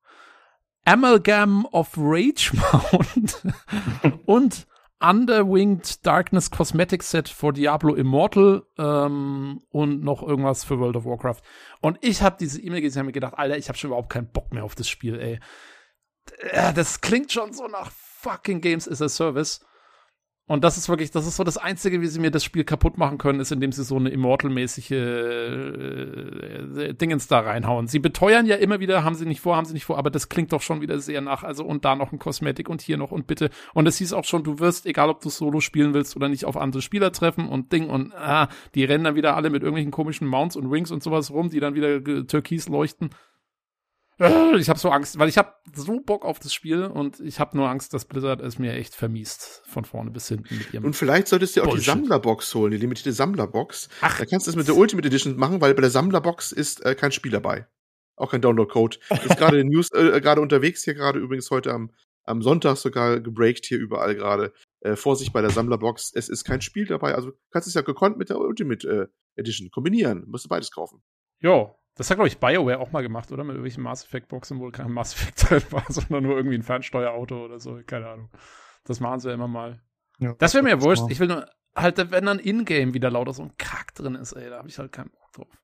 Amalgam 0.87 1.67
of 1.73 1.93
Rage 1.97 2.53
Mount. 2.73 3.43
und 4.27 4.67
Underwinged 5.01 6.07
Darkness 6.07 6.51
Cosmetic 6.51 7.03
Set 7.03 7.29
for 7.29 7.53
Diablo 7.53 7.95
Immortal 7.95 8.63
ähm, 8.79 9.63
und 9.71 10.03
noch 10.03 10.23
irgendwas 10.23 10.65
für 10.65 10.79
World 10.79 10.97
of 10.97 11.05
Warcraft. 11.05 11.43
Und 11.81 11.99
ich 12.01 12.23
habe 12.23 12.37
diese 12.41 12.61
E-Mail 12.63 12.81
gesehen 12.81 13.01
und 13.01 13.07
mir 13.07 13.13
gedacht, 13.13 13.35
Alter, 13.37 13.59
ich 13.59 13.69
habe 13.69 13.77
schon 13.77 13.89
überhaupt 13.89 14.09
keinen 14.11 14.31
Bock 14.33 14.53
mehr 14.55 14.65
auf 14.65 14.75
das 14.75 14.89
Spiel, 14.89 15.19
ey. 15.21 15.41
Äh, 16.51 16.73
Das 16.73 17.01
klingt 17.03 17.31
schon 17.31 17.53
so 17.53 17.67
nach 17.69 17.91
fucking 17.91 18.61
Games 18.63 18.89
as 18.89 19.03
a 19.03 19.09
Service. 19.09 19.61
Und 20.49 20.63
das 20.63 20.77
ist 20.77 20.89
wirklich, 20.89 21.11
das 21.11 21.27
ist 21.27 21.35
so 21.35 21.43
das 21.43 21.59
Einzige, 21.59 22.01
wie 22.01 22.07
sie 22.07 22.21
mir 22.21 22.31
das 22.31 22.45
Spiel 22.45 22.63
kaputt 22.63 22.99
machen 22.99 23.19
können, 23.19 23.41
ist, 23.41 23.51
indem 23.51 23.73
sie 23.73 23.83
so 23.83 23.97
eine 23.97 24.11
Immortal-mäßige 24.11 24.93
äh, 24.93 26.95
Dingens 26.95 27.27
da 27.27 27.41
reinhauen. 27.41 27.89
Sie 27.89 27.99
beteuern 27.99 28.47
ja 28.47 28.55
immer 28.55 28.79
wieder, 28.79 29.03
haben 29.03 29.17
sie 29.17 29.27
nicht 29.27 29.41
vor, 29.41 29.57
haben 29.57 29.65
sie 29.65 29.73
nicht 29.73 29.87
vor, 29.87 29.99
aber 29.99 30.09
das 30.09 30.29
klingt 30.29 30.53
doch 30.53 30.63
schon 30.63 30.81
wieder 30.81 31.01
sehr 31.01 31.21
nach. 31.21 31.43
Also 31.43 31.65
und 31.65 31.85
da 31.85 31.97
noch 31.97 32.13
ein 32.13 32.21
Kosmetik 32.21 32.69
und 32.69 32.81
hier 32.81 32.97
noch 32.97 33.11
und 33.11 33.27
bitte. 33.27 33.51
Und 33.75 33.89
es 33.89 33.97
hieß 33.97 34.13
auch 34.13 34.25
schon, 34.25 34.45
du 34.45 34.61
wirst, 34.61 34.87
egal 34.87 35.11
ob 35.11 35.21
du 35.21 35.31
Solo 35.31 35.59
spielen 35.59 35.95
willst 35.95 36.15
oder 36.15 36.29
nicht, 36.29 36.45
auf 36.45 36.57
andere 36.57 36.81
Spieler 36.81 37.11
treffen 37.11 37.49
und 37.49 37.73
Ding 37.73 37.91
und 37.91 38.15
ah, 38.15 38.49
die 38.77 38.85
rennen 38.85 39.03
dann 39.03 39.17
wieder 39.17 39.35
alle 39.35 39.51
mit 39.51 39.63
irgendwelchen 39.63 39.91
komischen 39.91 40.29
Mounts 40.29 40.55
und 40.55 40.71
Wings 40.71 40.93
und 40.93 41.03
sowas 41.03 41.33
rum, 41.33 41.51
die 41.51 41.59
dann 41.59 41.75
wieder 41.75 42.05
türkis 42.05 42.69
leuchten. 42.69 43.11
Äh, 44.19 44.57
Ich 44.57 44.69
habe 44.69 44.79
so 44.79 44.91
Angst, 44.91 45.19
weil 45.19 45.29
ich 45.29 45.39
habe 45.39 45.53
so 45.75 46.01
Bock 46.01 46.25
auf 46.25 46.39
das 46.39 46.55
Spiel 46.55 46.85
und 46.85 47.21
ich 47.21 47.39
habe 47.41 47.57
nur 47.57 47.69
Angst, 47.69 47.93
dass 47.93 48.05
Blizzard 48.07 48.41
es 48.41 48.59
mir 48.59 48.73
echt 48.73 48.95
vermiest 48.95 49.63
von 49.67 49.85
vorne 49.85 50.11
bis 50.11 50.29
hinten 50.29 50.57
mit 50.57 50.73
ihrem 50.73 50.85
Und 50.85 50.97
vielleicht 50.97 51.29
solltest 51.29 51.55
du 51.57 51.61
dir 51.61 51.67
auch 51.67 51.71
Bullshit. 51.71 51.87
die 51.87 51.91
Sammlerbox 51.91 52.55
holen, 52.55 52.71
die 52.71 52.79
limitierte 52.79 53.13
Sammlerbox. 53.13 53.89
Ach. 54.01 54.19
Da 54.19 54.25
kannst 54.25 54.47
du 54.47 54.51
es 54.51 54.57
mit 54.57 54.69
der 54.69 54.77
Ultimate 54.77 55.07
Edition 55.07 55.37
machen, 55.37 55.61
weil 55.61 55.75
bei 55.75 55.83
der 55.83 55.91
Sammlerbox 55.91 56.53
ist 56.53 56.85
äh, 56.85 56.95
kein 56.95 57.13
Spiel 57.13 57.33
dabei. 57.33 57.67
Auch 58.17 58.31
kein 58.31 58.41
Download-Code. 58.41 58.97
Ist 59.11 59.11
gerade 59.39 59.61
in 59.61 59.69
News 59.69 59.91
äh, 59.93 60.21
gerade 60.21 60.41
unterwegs 60.41 60.83
hier 60.85 60.95
gerade 60.95 61.19
übrigens 61.19 61.51
heute 61.51 61.73
am, 61.75 61.91
am 62.25 62.41
Sonntag 62.41 62.77
sogar 62.79 63.21
gebreakt 63.21 63.67
hier 63.67 63.79
überall 63.79 64.15
gerade. 64.15 64.53
Äh, 64.81 64.97
Vorsicht 64.97 65.33
bei 65.35 65.43
der 65.43 65.51
Sammlerbox, 65.51 66.13
es 66.15 66.29
ist 66.31 66.45
kein 66.45 66.63
Spiel 66.63 66.87
dabei. 66.87 67.15
Also 67.15 67.31
du 67.33 67.37
kannst 67.51 67.69
es 67.69 67.75
ja 67.75 67.83
gekonnt 67.83 68.17
mit 68.17 68.31
der 68.31 68.39
Ultimate 68.39 68.89
äh, 68.89 69.41
Edition 69.41 69.71
kombinieren. 69.71 70.25
Musst 70.27 70.47
du 70.47 70.49
beides 70.49 70.71
kaufen. 70.71 71.03
Jo, 71.41 71.77
das 71.97 72.11
hat, 72.11 72.19
glaube 72.19 72.29
ich, 72.29 72.39
BioWare 72.39 72.79
auch 72.79 72.93
mal 72.93 73.03
gemacht, 73.03 73.33
oder? 73.33 73.43
Mit 73.43 73.55
irgendwelchen 73.55 73.83
Mass 73.83 74.05
Effect-Boxen, 74.05 74.61
wo 74.61 74.71
kein 74.71 74.93
Mass 74.93 75.15
Effect 75.15 75.51
drin 75.51 75.63
war, 75.71 75.85
sondern 75.89 76.25
nur 76.25 76.37
irgendwie 76.37 76.57
ein 76.57 76.63
Fernsteuerauto 76.63 77.45
oder 77.45 77.59
so. 77.59 77.81
Keine 77.87 78.09
Ahnung. 78.09 78.31
Das 78.85 79.01
machen 79.01 79.21
sie 79.21 79.29
ja 79.29 79.35
immer 79.35 79.49
mal. 79.49 79.81
Ja, 80.19 80.35
Das 80.39 80.55
wäre 80.55 80.63
mir 80.63 80.81
wurscht. 80.83 81.05
Ich 81.09 81.21
will 81.21 81.29
nur, 81.29 81.47
halt, 81.75 82.11
wenn 82.11 82.27
dann 82.27 82.39
in-game 82.39 82.95
wieder 82.95 83.11
lauter 83.11 83.33
so 83.33 83.43
ein 83.43 83.57
Kack 83.59 83.95
drin 83.95 84.15
ist, 84.15 84.33
ey, 84.33 84.51
da 84.51 84.59
habe 84.59 84.69
ich 84.69 84.79
halt 84.79 84.93
keinen 84.93 85.11
Bock 85.11 85.33
drauf. 85.33 85.59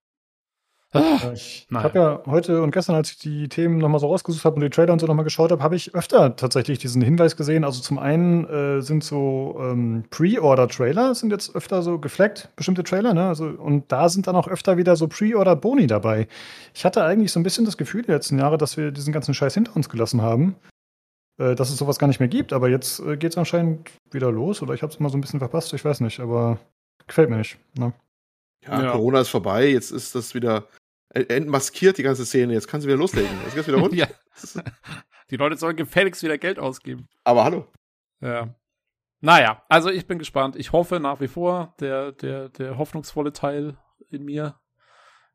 Ja, 0.94 1.32
ich 1.32 1.66
habe 1.72 1.98
ja 1.98 2.22
heute 2.26 2.62
und 2.62 2.70
gestern, 2.70 2.96
als 2.96 3.12
ich 3.12 3.18
die 3.18 3.48
Themen 3.48 3.78
nochmal 3.78 4.00
so 4.00 4.08
rausgesucht 4.08 4.44
habe 4.44 4.56
und 4.56 4.62
die 4.62 4.70
Trailer 4.70 4.92
und 4.92 4.98
so 4.98 5.06
nochmal 5.06 5.24
geschaut 5.24 5.50
habe, 5.50 5.62
habe 5.62 5.74
ich 5.74 5.94
öfter 5.94 6.36
tatsächlich 6.36 6.78
diesen 6.78 7.00
Hinweis 7.00 7.36
gesehen. 7.36 7.64
Also 7.64 7.80
zum 7.80 7.98
einen 7.98 8.46
äh, 8.46 8.82
sind 8.82 9.02
so 9.02 9.56
ähm, 9.58 10.04
Pre-Order-Trailer, 10.10 11.14
sind 11.14 11.30
jetzt 11.30 11.56
öfter 11.56 11.82
so 11.82 11.98
gefleckt, 11.98 12.50
bestimmte 12.56 12.84
Trailer, 12.84 13.14
ne? 13.14 13.28
Also, 13.28 13.46
und 13.46 13.90
da 13.90 14.08
sind 14.10 14.26
dann 14.26 14.36
auch 14.36 14.48
öfter 14.48 14.76
wieder 14.76 14.96
so 14.96 15.08
Pre-Order-Boni 15.08 15.86
dabei. 15.86 16.28
Ich 16.74 16.84
hatte 16.84 17.02
eigentlich 17.04 17.32
so 17.32 17.40
ein 17.40 17.42
bisschen 17.42 17.64
das 17.64 17.78
Gefühl 17.78 18.02
die 18.02 18.10
letzten 18.10 18.38
Jahre, 18.38 18.58
dass 18.58 18.76
wir 18.76 18.90
diesen 18.90 19.12
ganzen 19.12 19.32
Scheiß 19.32 19.54
hinter 19.54 19.74
uns 19.76 19.88
gelassen 19.88 20.20
haben. 20.20 20.56
Äh, 21.38 21.54
dass 21.54 21.70
es 21.70 21.78
sowas 21.78 21.98
gar 21.98 22.08
nicht 22.08 22.20
mehr 22.20 22.28
gibt, 22.28 22.52
aber 22.52 22.68
jetzt 22.68 23.00
äh, 23.00 23.16
geht 23.16 23.32
es 23.32 23.38
anscheinend 23.38 23.90
wieder 24.10 24.30
los 24.30 24.60
oder 24.60 24.74
ich 24.74 24.82
habe 24.82 24.92
es 24.92 25.00
mal 25.00 25.08
so 25.08 25.16
ein 25.16 25.22
bisschen 25.22 25.38
verpasst, 25.38 25.72
ich 25.72 25.82
weiß 25.84 26.00
nicht, 26.00 26.20
aber 26.20 26.58
gefällt 27.06 27.30
mir 27.30 27.38
nicht. 27.38 27.58
Ne? 27.78 27.94
Ja, 28.66 28.82
Ja. 28.82 28.92
Corona 28.92 29.20
ist 29.20 29.30
vorbei, 29.30 29.68
jetzt 29.70 29.90
ist 29.90 30.14
das 30.14 30.34
wieder 30.34 30.64
entmaskiert, 31.14 31.98
die 31.98 32.02
ganze 32.02 32.24
Szene. 32.24 32.52
Jetzt 32.54 32.68
kannst 32.68 32.84
du 32.84 32.88
wieder 32.88 32.98
loslegen. 32.98 33.30
Jetzt 33.44 33.54
geht's 33.54 33.68
wieder 33.68 33.78
rund. 33.78 33.94
ja. 33.94 34.06
Die 35.30 35.36
Leute 35.36 35.56
sollen 35.56 35.76
gefälligst 35.76 36.22
wieder 36.22 36.38
Geld 36.38 36.58
ausgeben. 36.58 37.08
Aber 37.24 37.44
hallo. 37.44 37.66
Ja. 38.20 38.54
Naja, 39.20 39.62
also 39.68 39.88
ich 39.88 40.06
bin 40.06 40.18
gespannt. 40.18 40.56
Ich 40.56 40.72
hoffe 40.72 40.98
nach 40.98 41.20
wie 41.20 41.28
vor, 41.28 41.74
der, 41.80 42.12
der, 42.12 42.48
der 42.48 42.76
hoffnungsvolle 42.76 43.32
Teil 43.32 43.78
in 44.10 44.24
mir. 44.24 44.58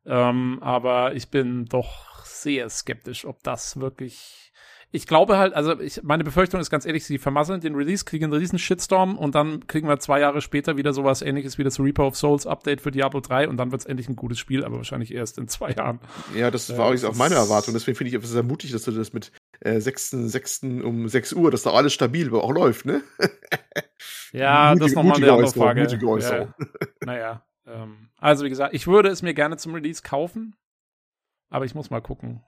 Ähm, 0.04 0.58
aber 0.62 1.14
ich 1.14 1.30
bin 1.30 1.64
doch 1.64 2.24
sehr 2.24 2.68
skeptisch, 2.68 3.24
ob 3.24 3.42
das 3.42 3.80
wirklich. 3.80 4.47
Ich 4.90 5.06
glaube 5.06 5.36
halt, 5.36 5.52
also 5.52 5.78
ich, 5.80 6.02
meine 6.02 6.24
Befürchtung 6.24 6.60
ist 6.60 6.70
ganz 6.70 6.86
ehrlich, 6.86 7.04
sie 7.04 7.18
vermasseln 7.18 7.60
den 7.60 7.74
Release, 7.74 8.06
kriegen 8.06 8.24
einen 8.24 8.32
riesen 8.32 8.58
Shitstorm 8.58 9.18
und 9.18 9.34
dann 9.34 9.66
kriegen 9.66 9.86
wir 9.86 9.98
zwei 9.98 10.18
Jahre 10.20 10.40
später 10.40 10.78
wieder 10.78 10.94
sowas 10.94 11.20
ähnliches 11.20 11.58
wie 11.58 11.64
das 11.64 11.78
Reaper 11.78 12.06
of 12.06 12.16
Souls 12.16 12.46
Update 12.46 12.80
für 12.80 12.90
Diablo 12.90 13.20
3 13.20 13.48
und 13.48 13.58
dann 13.58 13.70
wird 13.70 13.82
es 13.82 13.86
endlich 13.86 14.08
ein 14.08 14.16
gutes 14.16 14.38
Spiel, 14.38 14.64
aber 14.64 14.76
wahrscheinlich 14.78 15.12
erst 15.12 15.36
in 15.36 15.46
zwei 15.46 15.72
Jahren. 15.72 16.00
Ja, 16.34 16.50
das 16.50 16.68
Ja, 16.68 16.78
war 16.78 16.92
das 16.92 17.04
auch 17.04 17.14
meine 17.16 17.34
Erwartung. 17.34 17.74
Deswegen 17.74 17.96
finde 17.96 18.16
ich 18.16 18.22
es 18.24 18.30
sehr 18.30 18.42
mutig, 18.42 18.72
dass 18.72 18.84
du 18.84 18.92
das 18.92 19.12
mit 19.12 19.30
äh, 19.60 19.78
6. 19.78 20.10
6. 20.10 20.62
um 20.62 21.06
6 21.06 21.34
Uhr, 21.34 21.50
dass 21.50 21.64
da 21.64 21.72
alles 21.72 21.92
stabil 21.92 22.32
auch 22.34 22.52
läuft, 22.52 22.86
ne? 22.86 23.02
Ja, 24.32 24.74
das 24.74 24.88
ist 24.88 24.94
nochmal 24.94 25.12
mutige 25.12 25.26
eine 25.26 25.32
andere 25.32 25.48
Äußerung, 25.48 25.66
Frage. 25.66 25.80
mutige 25.82 26.06
Äußerung. 26.08 26.54
Ja, 26.58 26.66
naja, 27.04 27.46
ähm, 27.66 28.08
also 28.18 28.44
wie 28.44 28.48
gesagt, 28.48 28.74
ich 28.74 28.86
würde 28.86 29.08
es 29.08 29.22
mir 29.22 29.34
gerne 29.34 29.56
zum 29.56 29.74
Release 29.74 30.02
kaufen, 30.02 30.54
aber 31.50 31.64
ich 31.64 31.74
muss 31.74 31.90
mal 31.90 32.00
gucken. 32.00 32.42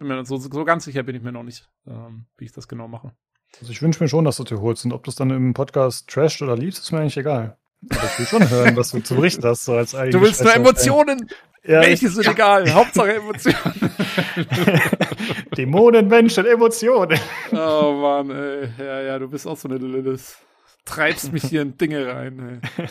Ich 0.00 0.06
Bin 0.06 0.16
mir 0.16 0.24
so, 0.24 0.38
so 0.38 0.64
ganz 0.64 0.86
sicher 0.86 1.02
bin 1.02 1.14
ich 1.14 1.20
mir 1.22 1.30
noch 1.30 1.42
nicht, 1.42 1.68
ähm, 1.86 2.24
wie 2.38 2.46
ich 2.46 2.52
das 2.52 2.68
genau 2.68 2.88
mache. 2.88 3.12
Also 3.60 3.70
ich 3.70 3.82
wünsche 3.82 4.02
mir 4.02 4.08
schon, 4.08 4.24
dass 4.24 4.38
du 4.38 4.44
dir 4.44 4.58
holst 4.58 4.86
und 4.86 4.92
ob 4.94 5.04
du 5.04 5.10
es 5.10 5.14
dann 5.14 5.28
im 5.28 5.52
Podcast 5.52 6.08
trasht 6.08 6.40
oder 6.40 6.56
liebst, 6.56 6.82
ist 6.82 6.90
mir 6.90 7.00
eigentlich 7.00 7.18
egal. 7.18 7.58
Aber 7.90 8.04
ich 8.04 8.18
will 8.18 8.24
schon 8.24 8.48
hören, 8.48 8.74
was 8.76 8.92
du 8.92 9.00
zu 9.02 9.14
berichten 9.14 9.44
hast, 9.44 9.66
so 9.66 9.74
als 9.74 9.90
Du 9.90 10.22
willst 10.22 10.42
nur 10.42 10.54
Emotionen, 10.54 11.28
Ja, 11.64 11.82
welche 11.82 12.08
sind 12.08 12.26
egal, 12.26 12.72
Hauptsache 12.72 13.16
Emotionen. 13.16 13.74
Dämonen, 15.58 16.08
Menschen, 16.08 16.46
Emotionen. 16.46 17.18
oh 17.52 17.92
Mann, 18.00 18.30
ey. 18.30 18.70
ja, 18.78 19.00
ja, 19.02 19.18
du 19.18 19.28
bist 19.28 19.46
auch 19.46 19.58
so 19.58 19.68
eine 19.68 19.76
Lilith. 19.76 20.38
Treibst 20.86 21.30
mich 21.30 21.44
hier 21.44 21.60
in 21.60 21.76
Dinge 21.76 22.06
rein, 22.06 22.62
ey. 22.78 22.86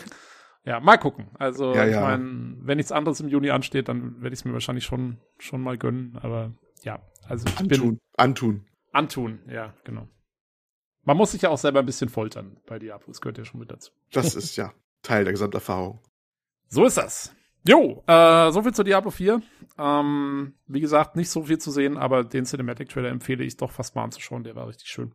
Ja, 0.63 0.79
mal 0.79 0.97
gucken. 0.97 1.27
Also, 1.39 1.73
Ja, 1.73 1.85
ich 1.87 1.93
ja. 1.93 2.01
meine, 2.01 2.53
wenn 2.61 2.77
nichts 2.77 2.91
anderes 2.91 3.19
im 3.19 3.29
Juni 3.29 3.49
ansteht, 3.49 3.87
dann 3.87 4.21
werde 4.21 4.33
ich 4.35 4.41
es 4.41 4.45
mir 4.45 4.53
wahrscheinlich 4.53 4.85
schon, 4.85 5.17
schon 5.39 5.61
mal 5.61 5.75
gönnen. 5.77 6.19
Aber 6.21 6.51
ja, 6.83 7.01
also 7.27 7.47
ich 7.47 7.67
bin, 7.67 7.79
Antun. 7.79 7.99
Antun. 8.17 8.65
Antun, 8.91 9.39
ja, 9.47 9.73
genau. 9.83 10.07
Man 11.03 11.17
muss 11.17 11.31
sich 11.31 11.41
ja 11.41 11.49
auch 11.49 11.57
selber 11.57 11.79
ein 11.79 11.85
bisschen 11.85 12.09
foltern 12.09 12.57
bei 12.65 12.79
Diablo. 12.79 13.07
Das 13.07 13.21
gehört 13.21 13.37
ja 13.37 13.45
schon 13.45 13.59
mit 13.59 13.71
dazu. 13.71 13.91
Das 14.11 14.35
ist 14.35 14.55
ja 14.55 14.73
Teil 15.01 15.23
der 15.23 15.33
Gesamterfahrung. 15.33 15.99
So 16.67 16.85
ist 16.85 16.97
das. 16.97 17.33
Jo, 17.67 18.03
äh, 18.07 18.51
so 18.51 18.63
viel 18.63 18.73
zu 18.73 18.83
Diablo 18.83 19.11
4. 19.11 19.41
Ähm, 19.77 20.53
wie 20.67 20.79
gesagt, 20.79 21.15
nicht 21.15 21.29
so 21.29 21.43
viel 21.43 21.57
zu 21.57 21.71
sehen, 21.71 21.97
aber 21.97 22.23
den 22.23 22.45
Cinematic 22.45 22.89
Trailer 22.89 23.09
empfehle 23.09 23.43
ich 23.43 23.57
doch 23.57 23.71
fast 23.71 23.95
mal 23.95 24.03
anzuschauen. 24.03 24.43
Der 24.43 24.55
war 24.55 24.67
richtig 24.67 24.87
schön. 24.87 25.13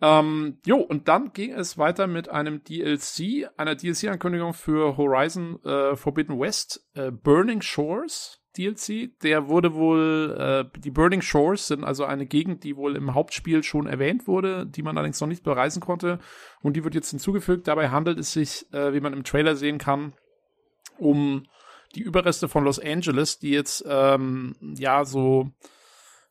Ähm, 0.00 0.58
jo, 0.66 0.78
und 0.78 1.06
dann 1.06 1.32
ging 1.32 1.52
es 1.52 1.78
weiter 1.78 2.08
mit 2.08 2.28
einem 2.28 2.64
DLC, 2.64 3.48
einer 3.56 3.76
DLC-Ankündigung 3.76 4.52
für 4.52 4.96
Horizon 4.96 5.62
äh, 5.64 5.94
Forbidden 5.94 6.40
West, 6.40 6.84
äh, 6.94 7.12
Burning 7.12 7.62
Shores 7.62 8.41
DLC. 8.52 9.10
Der 9.22 9.48
wurde 9.48 9.74
wohl, 9.74 10.36
äh, 10.38 10.78
die 10.80 10.90
Burning 10.90 11.22
Shores 11.22 11.66
sind 11.66 11.84
also 11.84 12.04
eine 12.04 12.26
Gegend, 12.26 12.64
die 12.64 12.76
wohl 12.76 12.96
im 12.96 13.14
Hauptspiel 13.14 13.62
schon 13.62 13.86
erwähnt 13.86 14.26
wurde, 14.26 14.66
die 14.66 14.82
man 14.82 14.96
allerdings 14.96 15.20
noch 15.20 15.28
nicht 15.28 15.42
bereisen 15.42 15.80
konnte. 15.80 16.18
Und 16.60 16.76
die 16.76 16.84
wird 16.84 16.94
jetzt 16.94 17.10
hinzugefügt. 17.10 17.68
Dabei 17.68 17.90
handelt 17.90 18.18
es 18.18 18.32
sich, 18.32 18.66
äh, 18.72 18.92
wie 18.92 19.00
man 19.00 19.12
im 19.12 19.24
Trailer 19.24 19.56
sehen 19.56 19.78
kann, 19.78 20.12
um 20.98 21.44
die 21.94 22.02
Überreste 22.02 22.48
von 22.48 22.64
Los 22.64 22.78
Angeles, 22.78 23.38
die 23.38 23.50
jetzt 23.50 23.84
ähm, 23.86 24.54
ja 24.60 25.04
so 25.04 25.50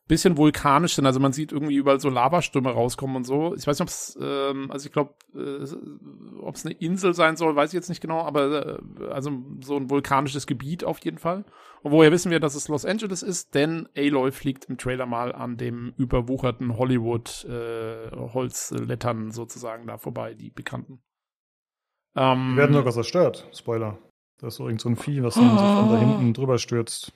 bisschen 0.08 0.36
vulkanisch 0.36 0.94
sind. 0.94 1.06
Also 1.06 1.20
man 1.20 1.32
sieht 1.32 1.52
irgendwie 1.52 1.76
überall 1.76 2.00
so 2.00 2.10
Lavastürme 2.10 2.70
rauskommen 2.70 3.16
und 3.16 3.24
so. 3.24 3.54
Ich 3.54 3.66
weiß 3.66 3.78
nicht, 3.78 3.82
ob 3.82 3.88
es, 3.88 4.18
ähm, 4.20 4.70
also 4.70 4.86
ich 4.86 4.92
glaube, 4.92 5.14
äh, 5.34 5.64
ob 6.40 6.54
es 6.54 6.66
eine 6.66 6.74
Insel 6.74 7.14
sein 7.14 7.36
soll, 7.36 7.56
weiß 7.56 7.70
ich 7.70 7.74
jetzt 7.74 7.88
nicht 7.88 8.02
genau, 8.02 8.20
aber 8.20 8.80
äh, 9.00 9.06
also 9.10 9.30
so 9.60 9.76
ein 9.76 9.88
vulkanisches 9.88 10.46
Gebiet 10.46 10.84
auf 10.84 10.98
jeden 11.04 11.18
Fall. 11.18 11.44
Und 11.82 11.90
woher 11.90 12.12
wissen 12.12 12.30
wir, 12.30 12.38
dass 12.38 12.54
es 12.54 12.68
Los 12.68 12.84
Angeles 12.84 13.22
ist? 13.22 13.54
Denn 13.54 13.88
Aloy 13.96 14.30
fliegt 14.30 14.66
im 14.66 14.78
Trailer 14.78 15.06
mal 15.06 15.32
an 15.32 15.56
dem 15.56 15.94
überwucherten 15.96 16.78
Hollywood 16.78 17.44
äh, 17.44 19.30
sozusagen 19.32 19.86
da 19.86 19.98
vorbei, 19.98 20.34
die 20.34 20.50
bekannten. 20.50 21.02
Ähm, 22.14 22.52
Die 22.52 22.56
werden 22.58 22.74
sogar 22.74 22.92
zerstört. 22.92 23.48
Spoiler. 23.52 23.98
Da 24.38 24.48
ist 24.48 24.56
so 24.56 24.66
irgend 24.66 24.80
so 24.80 24.88
ein 24.88 24.96
Vieh, 24.96 25.22
was 25.22 25.34
dann 25.34 25.50
sich 25.50 25.58
von 25.58 25.88
da 25.88 25.98
hinten 25.98 26.34
drüber 26.34 26.58
stürzt. 26.58 27.12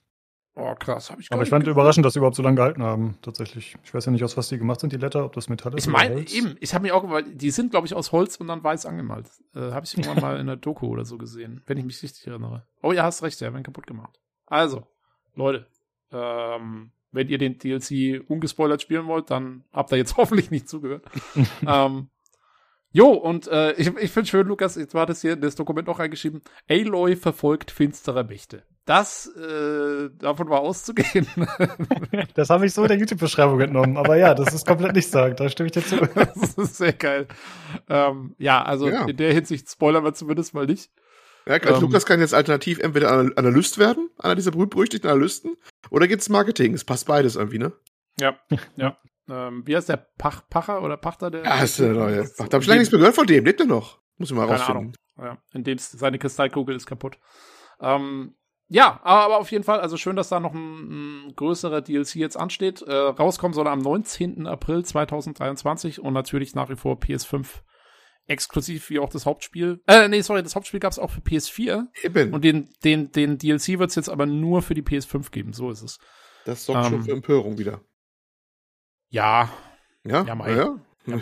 Oh, 0.58 0.74
krass, 0.74 1.10
habe 1.10 1.20
ich 1.20 1.30
Aber 1.30 1.42
ich 1.42 1.50
fand 1.50 1.66
überraschend, 1.66 2.06
dass 2.06 2.14
sie 2.14 2.18
überhaupt 2.18 2.36
so 2.36 2.42
lange 2.42 2.56
gehalten 2.56 2.82
haben, 2.82 3.18
tatsächlich. 3.20 3.76
Ich 3.84 3.92
weiß 3.92 4.06
ja 4.06 4.12
nicht, 4.12 4.24
aus 4.24 4.38
was 4.38 4.48
die 4.48 4.56
gemacht 4.56 4.80
sind, 4.80 4.90
die 4.90 4.96
Letter, 4.96 5.26
ob 5.26 5.34
das 5.34 5.50
Metall 5.50 5.74
ist 5.74 5.86
Ich 5.86 5.92
meine, 5.92 6.26
eben, 6.30 6.56
ich 6.60 6.72
habe 6.72 6.84
mir 6.84 6.94
auch, 6.94 7.08
weil 7.10 7.24
die 7.24 7.50
sind, 7.50 7.72
glaube 7.72 7.86
ich, 7.86 7.94
aus 7.94 8.10
Holz 8.10 8.36
und 8.36 8.48
dann 8.48 8.64
weiß 8.64 8.86
angemalt. 8.86 9.28
Äh, 9.54 9.72
habe 9.72 9.84
ich 9.84 9.92
irgendwann 9.92 10.16
mal 10.22 10.40
in 10.40 10.46
der 10.46 10.56
Doku 10.56 10.86
oder 10.86 11.04
so 11.04 11.18
gesehen, 11.18 11.62
wenn 11.66 11.76
ich 11.76 11.84
mich 11.84 12.02
richtig 12.02 12.26
erinnere. 12.26 12.66
Oh 12.82 12.92
ja, 12.92 13.02
hast 13.02 13.22
recht, 13.22 13.38
ja, 13.40 13.52
werden 13.52 13.64
kaputt 13.64 13.86
gemacht. 13.86 14.18
Also, 14.46 14.86
Leute, 15.34 15.66
ähm, 16.12 16.90
wenn 17.12 17.28
ihr 17.28 17.38
den 17.38 17.58
DLC 17.58 18.22
ungespoilert 18.28 18.82
spielen 18.82 19.06
wollt, 19.06 19.30
dann 19.30 19.64
habt 19.72 19.92
ihr 19.92 19.98
jetzt 19.98 20.16
hoffentlich 20.16 20.50
nicht 20.50 20.68
zugehört. 20.68 21.04
ähm, 21.66 22.08
jo, 22.92 23.08
und 23.10 23.48
äh, 23.48 23.72
ich, 23.72 23.88
ich 23.96 24.10
finde 24.10 24.28
schön, 24.28 24.46
Lukas, 24.46 24.76
jetzt 24.76 24.94
war 24.94 25.06
das 25.06 25.20
hier 25.20 25.34
in 25.34 25.40
das 25.40 25.54
Dokument 25.56 25.88
auch 25.88 25.98
reingeschrieben, 25.98 26.42
Aloy 26.68 27.16
verfolgt 27.16 27.70
finstere 27.70 28.24
Mächte. 28.24 28.62
Das, 28.84 29.26
äh, 29.34 30.10
davon 30.16 30.48
war 30.48 30.60
auszugehen. 30.60 31.26
Das 32.34 32.50
habe 32.50 32.66
ich 32.66 32.72
so 32.72 32.82
in 32.82 32.88
der 32.88 32.98
YouTube-Beschreibung 32.98 33.60
entnommen. 33.60 33.96
Aber 33.96 34.16
ja, 34.16 34.32
das 34.34 34.54
ist 34.54 34.66
komplett 34.66 34.94
nicht 34.94 35.10
sagen. 35.10 35.34
Da 35.36 35.48
stimme 35.48 35.66
ich 35.66 35.72
dir 35.72 35.82
zu. 35.84 35.96
das 35.96 36.54
ist 36.54 36.76
sehr 36.76 36.92
geil. 36.92 37.26
Ähm, 37.88 38.34
ja, 38.38 38.62
also 38.62 38.88
Ja. 38.88 39.06
in 39.06 39.16
der 39.16 39.32
Hinsicht 39.32 39.68
spoilern 39.70 40.04
wir 40.04 40.14
zumindest 40.14 40.54
mal 40.54 40.66
nicht. 40.66 40.90
Ja, 41.48 41.58
kann, 41.58 41.74
Ähm. 41.74 41.80
Lukas 41.80 42.06
kann 42.06 42.20
jetzt 42.20 42.34
alternativ 42.34 42.78
entweder 42.80 43.10
Anal- 43.12 43.32
Analyst 43.36 43.78
werden, 43.78 44.10
einer 44.18 44.34
dieser 44.34 44.50
berühmt-berüchtigten 44.50 45.08
Analysten, 45.08 45.56
oder 45.90 46.08
geht's 46.08 46.28
Marketing? 46.28 46.74
Es 46.74 46.84
passt 46.84 47.06
beides 47.06 47.36
irgendwie, 47.36 47.58
ne? 47.58 47.72
Ja, 48.18 48.36
ja. 48.76 48.98
Ähm, 49.28 49.62
wie 49.66 49.76
heißt 49.76 49.88
der 49.88 50.06
Pach, 50.18 50.48
Pacher 50.48 50.82
oder 50.82 50.96
Pachter 50.96 51.30
der? 51.30 51.44
Ja, 51.44 51.62
ist 51.62 51.78
der 51.78 51.92
neue. 51.92 52.28
Da 52.38 52.44
habe 52.44 52.58
ich 52.60 52.66
lange 52.66 52.78
nichts 52.80 52.92
mehr 52.92 52.98
gehört 53.00 53.16
von 53.16 53.26
dem. 53.26 53.44
Lebt 53.44 53.60
er 53.60 53.66
noch? 53.66 53.98
Muss 54.18 54.30
ich 54.30 54.36
mal 54.36 54.46
Keine 54.46 54.58
rausfinden. 54.58 54.94
Ahnung. 55.16 55.32
Ja, 55.34 55.38
in 55.52 55.64
dem 55.64 55.78
seine 55.78 56.18
Kristallkugel 56.18 56.76
ist 56.76 56.86
kaputt. 56.86 57.18
Ähm, 57.80 58.34
ja, 58.68 59.00
aber 59.04 59.38
auf 59.38 59.50
jeden 59.50 59.64
Fall, 59.64 59.80
also 59.80 59.96
schön, 59.96 60.16
dass 60.16 60.28
da 60.28 60.40
noch 60.40 60.54
ein, 60.54 61.26
ein 61.28 61.36
größerer 61.36 61.82
DLC 61.82 62.16
jetzt 62.16 62.36
ansteht. 62.36 62.82
Äh, 62.82 62.92
rauskommen 62.92 63.54
soll 63.54 63.66
er 63.66 63.72
am 63.72 63.78
19. 63.80 64.46
April 64.46 64.84
2023 64.84 66.00
und 66.00 66.12
natürlich 66.12 66.54
nach 66.54 66.68
wie 66.68 66.76
vor 66.76 66.96
PS5 66.98 67.46
exklusiv 68.26 68.90
wie 68.90 68.98
auch 68.98 69.08
das 69.08 69.24
Hauptspiel. 69.26 69.80
Äh, 69.86 70.08
nee, 70.08 70.20
sorry, 70.20 70.42
das 70.42 70.54
Hauptspiel 70.56 70.80
gab 70.80 70.92
es 70.92 70.98
auch 70.98 71.10
für 71.10 71.20
PS4 71.20 71.86
Eben. 72.02 72.32
und 72.34 72.42
den, 72.44 72.68
den, 72.84 73.12
den 73.12 73.38
DLC 73.38 73.78
wird 73.78 73.90
es 73.90 73.96
jetzt 73.96 74.08
aber 74.08 74.26
nur 74.26 74.62
für 74.62 74.74
die 74.74 74.82
PS5 74.82 75.30
geben, 75.30 75.52
so 75.52 75.70
ist 75.70 75.82
es. 75.82 75.98
das 76.44 76.64
sorgt 76.64 76.86
ähm, 76.86 76.92
schon 76.92 77.02
für 77.04 77.12
Empörung 77.12 77.58
wieder. 77.58 77.80
Ja, 79.10 79.50
Ja, 80.04 80.24
Ja, 80.24 80.34
Mai. 80.34 80.54
ja. 80.56 80.76
Ja, 81.06 81.20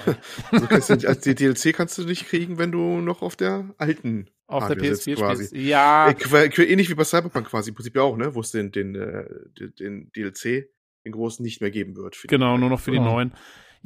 Also 0.50 0.66
kannst 0.68 0.88
du 0.88 0.94
nicht, 0.94 1.06
als 1.06 1.20
die 1.20 1.34
DLC 1.34 1.74
kannst 1.74 1.98
du 1.98 2.04
nicht 2.04 2.26
kriegen, 2.26 2.56
wenn 2.58 2.72
du 2.72 3.00
noch 3.00 3.20
auf 3.20 3.36
der 3.36 3.74
alten 3.76 4.30
auf 4.46 4.66
der 4.66 4.70
Hardware 4.76 4.94
sitzt 4.94 5.08
PS4 5.08 5.16
quasi. 5.16 5.46
spielst. 5.46 5.66
Ja, 5.66 6.10
Äh, 6.10 6.64
ähnlich 6.64 6.88
wie 6.90 6.94
bei 6.94 7.04
Cyberpunk 7.04 7.46
quasi, 7.48 7.70
im 7.70 7.74
Prinzip 7.76 7.96
ja 7.96 8.02
auch, 8.02 8.16
ne? 8.16 8.34
Wo 8.34 8.40
es 8.40 8.50
den, 8.50 8.72
den, 8.72 8.94
äh, 8.94 9.24
den, 9.58 9.74
den 9.74 10.12
DLC, 10.12 10.68
den 11.04 11.12
großen, 11.12 11.42
nicht 11.42 11.60
mehr 11.60 11.70
geben 11.70 11.96
wird. 11.96 12.18
die- 12.22 12.26
Genau, 12.28 12.56
nur 12.58 12.68
noch 12.70 12.80
für 12.80 12.90
die 12.92 12.96
Genau. 12.98 13.12
neuen. 13.12 13.34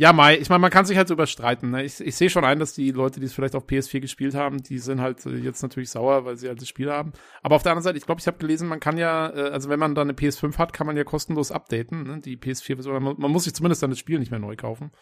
Ja, 0.00 0.12
Mai, 0.12 0.38
ich 0.38 0.48
meine, 0.48 0.60
man 0.60 0.70
kann 0.70 0.84
sich 0.84 0.96
halt 0.96 1.08
so 1.08 1.14
überstreiten. 1.14 1.72
Ne? 1.72 1.82
Ich, 1.84 2.00
ich 2.00 2.14
sehe 2.14 2.30
schon 2.30 2.44
ein, 2.44 2.60
dass 2.60 2.72
die 2.72 2.92
Leute, 2.92 3.18
die 3.18 3.26
es 3.26 3.32
vielleicht 3.32 3.56
auf 3.56 3.64
PS4 3.66 3.98
gespielt 3.98 4.36
haben, 4.36 4.62
die 4.62 4.78
sind 4.78 5.00
halt 5.00 5.26
äh, 5.26 5.30
jetzt 5.30 5.60
natürlich 5.60 5.90
sauer, 5.90 6.24
weil 6.24 6.36
sie 6.36 6.46
halt 6.46 6.60
das 6.60 6.68
Spiel 6.68 6.88
haben. 6.92 7.12
Aber 7.42 7.56
auf 7.56 7.64
der 7.64 7.72
anderen 7.72 7.82
Seite, 7.82 7.98
ich 7.98 8.06
glaube, 8.06 8.20
ich 8.20 8.26
habe 8.28 8.38
gelesen, 8.38 8.68
man 8.68 8.78
kann 8.78 8.96
ja, 8.96 9.28
äh, 9.34 9.50
also 9.50 9.68
wenn 9.68 9.80
man 9.80 9.96
dann 9.96 10.08
eine 10.08 10.16
PS5 10.16 10.56
hat, 10.56 10.72
kann 10.72 10.86
man 10.86 10.96
ja 10.96 11.02
kostenlos 11.02 11.50
updaten, 11.50 12.04
ne? 12.04 12.20
die 12.20 12.36
PS4-Version. 12.36 13.02
Man, 13.02 13.16
man 13.18 13.30
muss 13.32 13.42
sich 13.42 13.54
zumindest 13.54 13.82
dann 13.82 13.90
das 13.90 13.98
Spiel 13.98 14.20
nicht 14.20 14.30
mehr 14.30 14.38
neu 14.38 14.54
kaufen. 14.54 14.92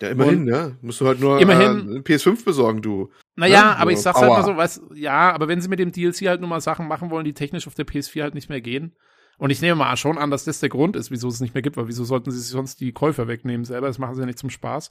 Ja, 0.00 0.10
immerhin, 0.10 0.38
Und- 0.38 0.44
ne? 0.44 0.78
Musst 0.82 1.00
du 1.00 1.06
halt 1.08 1.18
nur 1.18 1.40
Immerhin- 1.40 1.88
äh, 1.88 1.90
eine 1.90 2.00
PS5 2.02 2.44
besorgen, 2.44 2.80
du. 2.80 3.10
Naja, 3.34 3.54
Ja, 3.54 3.74
aber 3.74 3.90
so 3.90 3.96
ich 3.96 4.02
sag's 4.02 4.20
halt 4.20 4.28
Power. 4.28 4.38
mal 4.38 4.44
so, 4.44 4.56
weißt, 4.56 4.82
ja, 4.94 5.32
aber 5.32 5.48
wenn 5.48 5.60
sie 5.62 5.68
mit 5.68 5.80
dem 5.80 5.90
DLC 5.90 6.28
halt 6.28 6.40
nur 6.40 6.48
mal 6.48 6.60
Sachen 6.60 6.86
machen 6.86 7.10
wollen, 7.10 7.24
die 7.24 7.34
technisch 7.34 7.66
auf 7.66 7.74
der 7.74 7.86
PS4 7.86 8.22
halt 8.22 8.34
nicht 8.36 8.48
mehr 8.50 8.60
gehen, 8.60 8.94
Und 9.38 9.50
ich 9.50 9.60
nehme 9.60 9.76
mal 9.76 9.96
schon 9.96 10.18
an, 10.18 10.30
dass 10.30 10.44
das 10.44 10.60
der 10.60 10.68
Grund 10.68 10.96
ist, 10.96 11.10
wieso 11.10 11.28
es 11.28 11.40
nicht 11.40 11.54
mehr 11.54 11.62
gibt, 11.62 11.76
weil 11.76 11.88
wieso 11.88 12.04
sollten 12.04 12.30
sie 12.30 12.38
sich 12.38 12.50
sonst 12.50 12.80
die 12.80 12.92
Käufer 12.92 13.28
wegnehmen 13.28 13.64
selber? 13.64 13.88
Das 13.88 13.98
machen 13.98 14.14
sie 14.14 14.20
ja 14.20 14.26
nicht 14.26 14.38
zum 14.38 14.50
Spaß. 14.50 14.90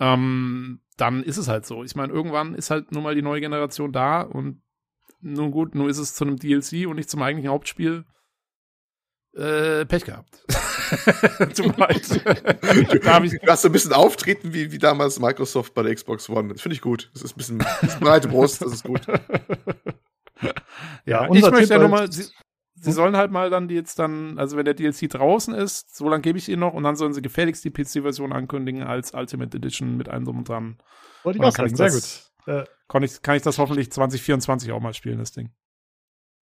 Ähm, 0.00 0.80
dann 0.96 1.22
ist 1.22 1.36
es 1.36 1.48
halt 1.48 1.66
so. 1.66 1.82
Ich 1.84 1.96
meine, 1.96 2.12
irgendwann 2.12 2.54
ist 2.54 2.70
halt 2.70 2.92
nun 2.92 3.02
mal 3.02 3.14
die 3.14 3.22
neue 3.22 3.40
Generation 3.40 3.92
da 3.92 4.22
und 4.22 4.62
nun 5.20 5.50
gut, 5.50 5.74
nun 5.74 5.90
ist 5.90 5.98
es 5.98 6.14
zu 6.14 6.24
einem 6.24 6.36
DLC 6.36 6.86
und 6.86 6.96
nicht 6.96 7.10
zum 7.10 7.22
eigentlichen 7.22 7.50
Hauptspiel. 7.50 8.04
Äh, 9.34 9.84
Pech 9.86 10.04
gehabt. 10.04 10.44
Tut 11.54 11.66
mir 11.66 11.86
leid. 11.86 12.08
da 13.04 13.22
ich 13.22 13.32
du 13.32 13.46
hast 13.46 13.62
so 13.62 13.68
ein 13.68 13.72
bisschen 13.72 13.92
auftreten 13.92 14.54
wie, 14.54 14.72
wie 14.72 14.78
damals 14.78 15.20
Microsoft 15.20 15.74
bei 15.74 15.82
der 15.82 15.94
Xbox 15.94 16.28
One. 16.30 16.52
Das 16.52 16.62
finde 16.62 16.74
ich 16.74 16.80
gut. 16.80 17.10
Das 17.12 17.22
ist 17.22 17.34
ein 17.34 17.36
bisschen, 17.36 17.60
ein 17.60 17.66
bisschen 17.80 18.00
breite 18.00 18.28
Brust, 18.28 18.62
das 18.62 18.72
ist 18.72 18.84
gut. 18.84 19.06
ja, 20.40 20.52
ja 21.04 21.28
ich 21.32 21.50
möchte 21.50 21.74
ja 21.74 21.78
nur 21.78 21.88
mal, 21.88 22.08
sie, 22.78 22.90
sie 22.90 22.92
sollen 22.92 23.16
halt 23.16 23.30
mal 23.30 23.50
dann 23.50 23.68
die 23.68 23.74
jetzt 23.74 23.98
dann, 23.98 24.38
also 24.38 24.56
wenn 24.56 24.64
der 24.64 24.74
DLC 24.74 25.08
draußen 25.08 25.54
ist, 25.54 25.96
so 25.96 26.08
lange 26.08 26.22
gebe 26.22 26.38
ich 26.38 26.48
ihnen 26.48 26.60
noch 26.60 26.74
und 26.74 26.82
dann 26.82 26.96
sollen 26.96 27.12
sie 27.12 27.22
gefälligst 27.22 27.64
die 27.64 27.70
PC-Version 27.70 28.32
ankündigen 28.32 28.82
als 28.82 29.14
Ultimate 29.14 29.56
Edition 29.56 29.96
mit 29.96 30.08
allem 30.08 30.24
drum 30.24 30.38
und 30.38 30.48
dran. 30.48 30.78
Wollte 31.22 31.38
ich 31.38 31.44
auch 31.44 31.52
sagen, 31.52 31.76
sehr 31.76 31.90
gut. 31.90 32.28
Äh, 32.46 32.64
kann, 32.88 33.02
ich, 33.02 33.20
kann 33.22 33.36
ich 33.36 33.42
das 33.42 33.58
hoffentlich 33.58 33.92
2024 33.92 34.72
auch 34.72 34.80
mal 34.80 34.94
spielen, 34.94 35.18
das 35.18 35.32
Ding. 35.32 35.50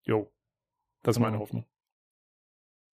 Jo. 0.05 0.31
Das 1.03 1.17
ist 1.17 1.21
meine 1.21 1.39
Hoffnung. 1.39 1.65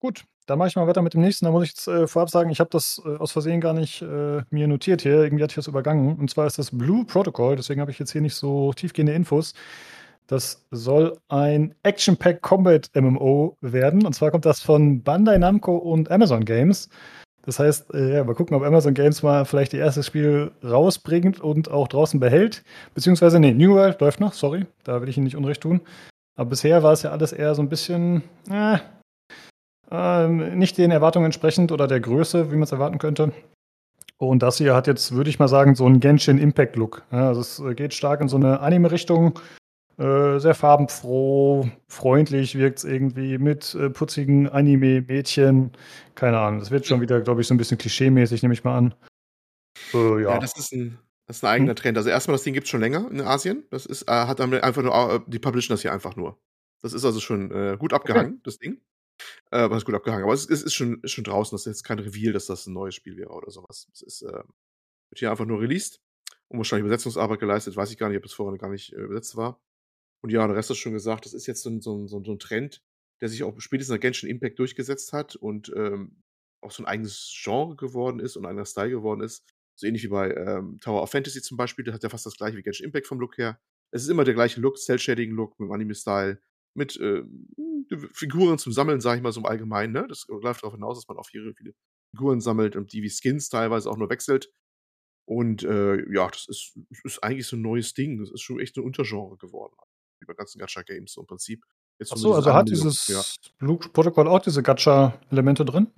Gut, 0.00 0.24
dann 0.46 0.58
mache 0.58 0.68
ich 0.68 0.76
mal 0.76 0.86
weiter 0.86 1.02
mit 1.02 1.14
dem 1.14 1.20
nächsten. 1.20 1.44
Da 1.44 1.52
muss 1.52 1.64
ich 1.64 1.70
jetzt 1.70 1.86
äh, 1.86 2.06
vorab 2.08 2.28
sagen, 2.28 2.50
ich 2.50 2.58
habe 2.58 2.70
das 2.70 3.00
äh, 3.04 3.16
aus 3.16 3.32
Versehen 3.32 3.60
gar 3.60 3.72
nicht 3.72 4.02
äh, 4.02 4.42
mir 4.50 4.66
notiert 4.66 5.02
hier. 5.02 5.22
Irgendwie 5.22 5.42
hatte 5.44 5.52
ich 5.52 5.56
das 5.56 5.68
übergangen. 5.68 6.18
Und 6.18 6.28
zwar 6.28 6.46
ist 6.46 6.58
das 6.58 6.76
Blue 6.76 7.04
Protocol. 7.04 7.56
Deswegen 7.56 7.80
habe 7.80 7.90
ich 7.90 7.98
jetzt 7.98 8.10
hier 8.10 8.20
nicht 8.20 8.34
so 8.34 8.72
tiefgehende 8.72 9.12
Infos. 9.12 9.54
Das 10.26 10.64
soll 10.70 11.18
ein 11.28 11.74
Action-Pack 11.82 12.42
Combat 12.42 12.90
MMO 12.94 13.56
werden. 13.60 14.06
Und 14.06 14.14
zwar 14.14 14.30
kommt 14.30 14.46
das 14.46 14.60
von 14.60 15.02
Bandai 15.02 15.38
Namco 15.38 15.76
und 15.76 16.10
Amazon 16.10 16.44
Games. 16.44 16.88
Das 17.44 17.58
heißt, 17.58 17.92
äh, 17.94 18.14
ja, 18.14 18.24
mal 18.24 18.34
gucken, 18.34 18.56
ob 18.56 18.62
Amazon 18.62 18.94
Games 18.94 19.22
mal 19.22 19.44
vielleicht 19.44 19.74
ihr 19.74 19.80
erstes 19.80 20.06
Spiel 20.06 20.52
rausbringt 20.62 21.40
und 21.40 21.70
auch 21.70 21.88
draußen 21.88 22.20
behält. 22.20 22.62
Beziehungsweise, 22.94 23.40
nee, 23.40 23.52
New 23.52 23.74
World 23.74 24.00
läuft 24.00 24.20
noch, 24.20 24.32
sorry, 24.32 24.66
da 24.84 25.00
will 25.00 25.08
ich 25.08 25.16
Ihnen 25.16 25.24
nicht 25.24 25.36
Unrecht 25.36 25.60
tun. 25.60 25.80
Aber 26.36 26.50
bisher 26.50 26.82
war 26.82 26.92
es 26.92 27.02
ja 27.02 27.10
alles 27.10 27.32
eher 27.32 27.54
so 27.54 27.62
ein 27.62 27.68
bisschen, 27.68 28.22
äh, 28.48 28.78
äh, 29.90 30.28
nicht 30.28 30.78
den 30.78 30.92
Erwartungen 30.92 31.26
entsprechend 31.26 31.72
oder 31.72 31.88
der 31.88 32.00
Größe, 32.00 32.50
wie 32.50 32.54
man 32.54 32.62
es 32.62 32.72
erwarten 32.72 32.98
könnte. 32.98 33.32
Und 34.18 34.44
das 34.44 34.58
hier 34.58 34.74
hat 34.74 34.86
jetzt, 34.86 35.12
würde 35.12 35.30
ich 35.30 35.40
mal 35.40 35.48
sagen, 35.48 35.74
so 35.74 35.84
einen 35.84 35.98
Genshin 35.98 36.38
Impact 36.38 36.76
Look. 36.76 37.02
Ja, 37.10 37.28
also 37.28 37.40
es 37.40 37.58
äh, 37.58 37.74
geht 37.74 37.92
stark 37.92 38.20
in 38.20 38.28
so 38.28 38.36
eine 38.36 38.60
Anime-Richtung. 38.60 39.38
Äh, 39.98 40.38
sehr 40.38 40.54
farbenfroh, 40.54 41.68
freundlich 41.86 42.56
wirkt 42.56 42.78
es 42.78 42.84
irgendwie 42.84 43.36
mit 43.36 43.74
äh, 43.74 43.90
putzigen 43.90 44.48
Anime-Mädchen. 44.48 45.72
Keine 46.14 46.38
Ahnung, 46.38 46.60
das 46.60 46.70
wird 46.70 46.86
schon 46.86 47.02
wieder, 47.02 47.20
glaube 47.20 47.42
ich, 47.42 47.46
so 47.46 47.54
ein 47.54 47.58
bisschen 47.58 47.76
klischee-mäßig, 47.76 48.42
nehme 48.42 48.54
ich 48.54 48.64
mal 48.64 48.76
an. 48.76 48.94
Äh, 49.92 50.22
ja. 50.22 50.30
ja, 50.30 50.38
das 50.38 50.56
ist 50.56 50.72
ein, 50.72 50.98
das 51.26 51.36
ist 51.38 51.44
ein 51.44 51.50
eigener 51.50 51.72
hm. 51.72 51.76
Trend. 51.76 51.98
Also 51.98 52.08
erstmal, 52.08 52.34
das 52.34 52.42
Ding 52.42 52.54
gibt 52.54 52.64
es 52.64 52.70
schon 52.70 52.80
länger 52.80 53.06
in 53.10 53.20
Asien. 53.20 53.64
Das 53.70 53.84
ist, 53.84 54.08
äh, 54.08 54.12
hat 54.12 54.40
dann 54.40 54.54
einfach 54.54 54.82
nur, 54.82 55.14
äh, 55.14 55.20
die 55.26 55.38
publishen 55.38 55.74
das 55.74 55.82
hier 55.82 55.92
einfach 55.92 56.16
nur. 56.16 56.38
Das 56.80 56.94
ist 56.94 57.04
also 57.04 57.20
schon 57.20 57.78
gut 57.78 57.92
abgehangen, 57.92 58.32
okay. 58.32 58.40
das 58.42 58.58
Ding. 58.58 58.80
Äh, 59.52 59.70
was 59.70 59.78
ist 59.78 59.84
gut 59.84 59.94
abgehangen. 59.94 60.24
Aber 60.24 60.32
es, 60.32 60.50
es, 60.50 60.64
ist, 60.64 60.74
schon, 60.74 61.00
ist 61.02 61.12
schon 61.12 61.22
draußen. 61.22 61.54
Das 61.54 61.62
ist 61.62 61.66
jetzt 61.66 61.84
kein 61.84 62.00
Reveal, 62.00 62.32
dass 62.32 62.46
das 62.46 62.66
ein 62.66 62.72
neues 62.72 62.96
Spiel 62.96 63.16
wäre 63.16 63.30
oder 63.30 63.52
sowas. 63.52 63.86
Es 63.92 64.02
ist, 64.02 64.22
wird 64.22 64.44
hier 65.14 65.30
einfach 65.30 65.44
nur 65.44 65.60
released 65.60 66.00
und 66.48 66.58
wahrscheinlich 66.58 66.86
Übersetzungsarbeit 66.86 67.38
geleistet. 67.38 67.76
Weiß 67.76 67.92
ich 67.92 67.98
gar 67.98 68.08
nicht, 68.08 68.18
ob 68.18 68.24
es 68.24 68.32
vorher 68.32 68.58
gar 68.58 68.70
nicht 68.70 68.92
übersetzt 68.92 69.36
war. 69.36 69.60
Und 70.22 70.30
ja, 70.30 70.46
der 70.46 70.56
Rest 70.56 70.70
ist 70.70 70.78
schon 70.78 70.92
gesagt, 70.92 71.26
das 71.26 71.34
ist 71.34 71.46
jetzt 71.46 71.62
so 71.62 71.70
ein, 71.70 71.80
so 71.80 71.96
ein, 71.96 72.08
so 72.08 72.18
ein 72.18 72.38
Trend, 72.38 72.82
der 73.20 73.28
sich 73.28 73.42
auch 73.42 73.58
spätestens 73.60 73.94
der 73.94 73.98
Genshin 73.98 74.30
Impact 74.30 74.58
durchgesetzt 74.58 75.12
hat 75.12 75.36
und 75.36 75.72
ähm, 75.76 76.22
auch 76.62 76.70
so 76.70 76.82
ein 76.82 76.86
eigenes 76.86 77.32
Genre 77.42 77.74
geworden 77.76 78.20
ist 78.20 78.36
und 78.36 78.44
ein 78.44 78.50
eigener 78.50 78.64
Style 78.64 78.90
geworden 78.90 79.20
ist. 79.20 79.44
So 79.74 79.86
ähnlich 79.86 80.04
wie 80.04 80.08
bei 80.08 80.32
ähm, 80.32 80.78
Tower 80.80 81.02
of 81.02 81.10
Fantasy 81.10 81.42
zum 81.42 81.56
Beispiel, 81.56 81.84
das 81.84 81.94
hat 81.94 82.02
ja 82.04 82.08
fast 82.08 82.26
das 82.26 82.36
gleiche 82.36 82.56
wie 82.56 82.62
Genshin 82.62 82.86
Impact 82.86 83.06
vom 83.08 83.18
Look 83.18 83.36
her. 83.36 83.60
Es 83.90 84.02
ist 84.02 84.08
immer 84.08 84.24
der 84.24 84.34
gleiche 84.34 84.60
Look, 84.60 84.78
Cell-Shading-Look 84.78 85.58
mit 85.58 85.70
Anime-Style, 85.70 86.40
mit 86.74 86.96
äh, 87.00 87.24
Figuren 88.12 88.58
zum 88.58 88.72
Sammeln, 88.72 89.00
sage 89.00 89.18
ich 89.18 89.22
mal 89.22 89.32
so 89.32 89.40
im 89.40 89.46
Allgemeinen. 89.46 89.92
Ne? 89.92 90.06
Das 90.08 90.26
läuft 90.28 90.62
darauf 90.62 90.74
hinaus, 90.74 90.98
dass 90.98 91.08
man 91.08 91.18
auch 91.18 91.26
viele, 91.26 91.52
viele 91.54 91.74
Figuren 92.14 92.40
sammelt 92.40 92.76
und 92.76 92.92
die 92.92 93.02
wie 93.02 93.10
Skins 93.10 93.48
teilweise 93.48 93.90
auch 93.90 93.96
nur 93.96 94.08
wechselt. 94.08 94.52
Und 95.26 95.62
äh, 95.64 95.96
ja, 96.12 96.28
das 96.28 96.46
ist, 96.48 96.78
ist 97.04 97.22
eigentlich 97.22 97.46
so 97.46 97.56
ein 97.56 97.62
neues 97.62 97.92
Ding. 97.94 98.18
Das 98.18 98.30
ist 98.30 98.40
schon 98.40 98.60
echt 98.60 98.76
ein 98.76 98.84
Untergenre 98.84 99.36
geworden 99.36 99.74
über 100.22 100.34
ganzen 100.34 100.58
Gacha-Games 100.58 101.12
so 101.12 101.20
im 101.20 101.26
Prinzip. 101.26 101.64
Jetzt 101.98 102.12
Achso, 102.12 102.34
also 102.34 102.52
hat 102.52 102.68
dieses 102.68 103.06
ja. 103.08 103.22
Blue-Protokoll 103.58 104.26
auch 104.26 104.40
diese 104.40 104.62
Gacha-Elemente 104.62 105.64
drin? 105.64 105.88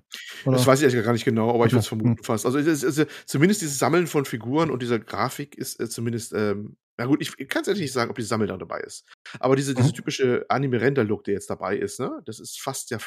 Oder? 0.44 0.56
Das 0.56 0.66
weiß 0.66 0.80
ich 0.80 0.86
eigentlich 0.86 1.04
gar 1.04 1.12
nicht 1.12 1.24
genau, 1.24 1.50
aber 1.50 1.60
okay. 1.60 1.66
ich 1.68 1.72
würde 1.72 1.80
es 1.80 1.88
vermuten 1.88 2.16
hm. 2.16 2.24
fast. 2.24 2.46
Also, 2.46 2.58
es, 2.58 2.82
es, 2.82 3.06
zumindest 3.26 3.62
dieses 3.62 3.78
Sammeln 3.78 4.06
von 4.06 4.24
Figuren 4.24 4.70
und 4.70 4.82
dieser 4.82 4.98
Grafik 4.98 5.56
ist 5.56 5.80
äh, 5.80 5.88
zumindest, 5.88 6.32
ähm, 6.34 6.76
na 6.98 7.06
gut, 7.06 7.22
ich, 7.22 7.48
kann 7.48 7.62
es 7.62 7.68
ehrlich 7.68 7.82
nicht 7.82 7.92
sagen, 7.92 8.10
ob 8.10 8.16
die 8.16 8.22
Sammel 8.22 8.46
da 8.46 8.56
dabei 8.56 8.80
ist. 8.80 9.04
Aber 9.40 9.56
diese, 9.56 9.72
mhm. 9.72 9.76
diese 9.76 9.92
typische 9.92 10.46
Anime-Render-Look, 10.48 11.24
der 11.24 11.34
jetzt 11.34 11.50
dabei 11.50 11.76
ist, 11.76 12.00
ne, 12.00 12.22
das 12.26 12.40
ist 12.40 12.60
fast 12.60 12.90
ja 12.90 12.98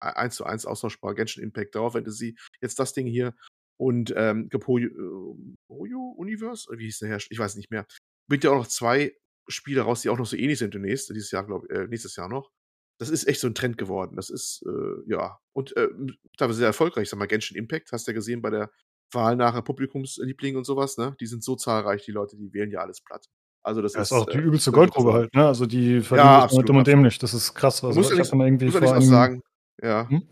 eins 0.00 0.36
zu 0.36 0.44
eins 0.44 0.66
austauschbar. 0.66 1.14
Genshin 1.14 1.42
Impact, 1.42 1.74
Dauer 1.74 1.92
Fantasy, 1.92 2.36
jetzt 2.60 2.78
das 2.78 2.92
Ding 2.92 3.06
hier 3.06 3.34
und 3.76 4.12
ähm, 4.16 4.48
Gepoyo 4.48 5.36
äh, 5.68 5.94
Universe, 6.16 6.68
wie 6.76 6.84
hieß 6.84 7.00
der 7.00 7.08
Herr? 7.08 7.18
Ich 7.28 7.38
weiß 7.38 7.56
nicht 7.56 7.70
mehr. 7.70 7.86
Bringt 8.28 8.44
ja 8.44 8.50
auch 8.50 8.58
noch 8.58 8.66
zwei 8.66 9.14
Spiele 9.48 9.82
raus, 9.82 10.02
die 10.02 10.08
auch 10.08 10.18
noch 10.18 10.26
so 10.26 10.36
ähnlich 10.36 10.58
sind 10.58 10.74
demnächst, 10.74 11.10
dieses 11.10 11.30
Jahr, 11.30 11.44
glaube 11.44 11.68
äh, 11.70 11.86
nächstes 11.86 12.16
Jahr 12.16 12.28
noch. 12.28 12.50
Das 12.98 13.10
ist 13.10 13.26
echt 13.26 13.40
so 13.40 13.48
ein 13.48 13.54
Trend 13.54 13.76
geworden. 13.76 14.16
Das 14.16 14.30
ist, 14.30 14.64
äh, 14.66 15.10
ja, 15.10 15.38
und 15.52 15.76
äh, 15.76 15.88
teilweise 16.38 16.58
sehr 16.58 16.68
erfolgreich. 16.68 17.08
Sag 17.08 17.18
mal, 17.18 17.26
Genshin 17.26 17.56
Impact, 17.56 17.90
hast 17.92 18.06
du 18.06 18.12
ja 18.12 18.14
gesehen 18.14 18.40
bei 18.40 18.50
der 18.50 18.70
Wahl 19.12 19.36
nachher 19.36 19.62
Publikumsliebling 19.62 20.56
und 20.56 20.64
sowas, 20.64 20.96
ne? 20.96 21.16
Die 21.20 21.26
sind 21.26 21.42
so 21.42 21.56
zahlreich, 21.56 22.04
die 22.04 22.12
Leute, 22.12 22.36
die 22.36 22.52
wählen 22.52 22.70
ja 22.70 22.80
alles 22.80 23.00
platt. 23.00 23.26
Also 23.62 23.80
das, 23.82 23.92
das 23.92 24.10
ist, 24.10 24.12
auch 24.12 24.26
die 24.26 24.38
äh, 24.38 24.42
übelste 24.42 24.70
Goldgrube 24.72 25.12
halt, 25.12 25.34
ne? 25.34 25.46
Also 25.46 25.66
die 25.66 26.00
verdienen 26.00 26.28
ja, 26.28 26.42
absolut, 26.42 26.68
dumm 26.68 26.76
und 26.78 26.86
dämlich. 26.86 27.18
Das 27.18 27.34
ist 27.34 27.54
krass. 27.54 27.82
Also 27.82 27.98
muss 27.98 28.12
ich 28.12 28.18
habe 28.18 28.36
mal 28.36 28.46
irgendwie 28.46 28.66
muss 28.66 28.76
vor 28.76 28.96
auch 28.96 29.00
sagen, 29.00 29.42
ja. 29.82 30.08
Hm? 30.08 30.22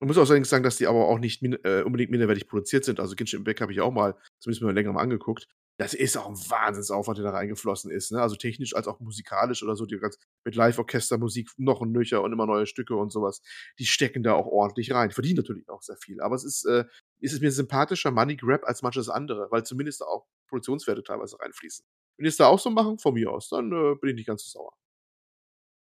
Man 0.00 0.08
muss 0.08 0.18
auch 0.18 0.26
sagen, 0.26 0.62
dass 0.64 0.76
die 0.76 0.86
aber 0.86 1.06
auch 1.06 1.18
nicht 1.18 1.42
äh, 1.42 1.82
unbedingt 1.82 2.10
minderwertig 2.10 2.48
produziert 2.48 2.84
sind. 2.84 3.00
Also 3.00 3.14
Genshin 3.14 3.40
Impact 3.40 3.60
habe 3.60 3.72
ich 3.72 3.80
auch 3.80 3.92
mal, 3.92 4.16
zumindest 4.40 4.62
mal 4.62 4.74
länger 4.74 4.92
mal 4.92 5.02
angeguckt 5.02 5.46
das 5.78 5.94
ist 5.94 6.16
auch 6.16 6.28
ein 6.28 6.36
Wahnsinnsaufwand, 6.36 7.18
der 7.18 7.24
da 7.24 7.30
reingeflossen 7.30 7.90
ist. 7.90 8.12
Ne? 8.12 8.20
Also 8.20 8.36
technisch 8.36 8.74
als 8.76 8.86
auch 8.86 9.00
musikalisch 9.00 9.62
oder 9.62 9.74
so, 9.74 9.86
die 9.86 9.98
ganz 9.98 10.18
mit 10.44 10.54
Live-Orchester-Musik 10.54 11.50
noch 11.56 11.80
ein 11.80 11.92
nöcher 11.92 12.22
und 12.22 12.32
immer 12.32 12.46
neue 12.46 12.66
Stücke 12.66 12.94
und 12.94 13.10
sowas. 13.10 13.42
Die 13.78 13.86
stecken 13.86 14.22
da 14.22 14.34
auch 14.34 14.46
ordentlich 14.46 14.92
rein. 14.92 15.10
Verdienen 15.10 15.36
natürlich 15.36 15.68
auch 15.68 15.82
sehr 15.82 15.96
viel. 15.96 16.20
Aber 16.20 16.34
es 16.34 16.44
ist, 16.44 16.64
äh, 16.66 16.84
ist 17.20 17.32
es 17.32 17.40
mir 17.40 17.50
sympathischer 17.50 18.10
Money 18.10 18.36
Grab 18.36 18.64
als 18.64 18.82
manches 18.82 19.08
andere, 19.08 19.48
weil 19.50 19.64
zumindest 19.64 20.02
da 20.02 20.04
auch 20.04 20.26
Produktionswerte 20.48 21.02
teilweise 21.02 21.38
reinfließen. 21.40 21.84
Wenn 22.16 22.24
die 22.24 22.28
es 22.28 22.36
da 22.36 22.46
auch 22.46 22.58
so 22.58 22.70
machen, 22.70 22.98
von 22.98 23.14
mir 23.14 23.30
aus, 23.30 23.48
dann 23.48 23.72
äh, 23.72 23.94
bin 24.00 24.10
ich 24.10 24.16
nicht 24.16 24.26
ganz 24.26 24.44
so 24.44 24.58
sauer. 24.58 24.72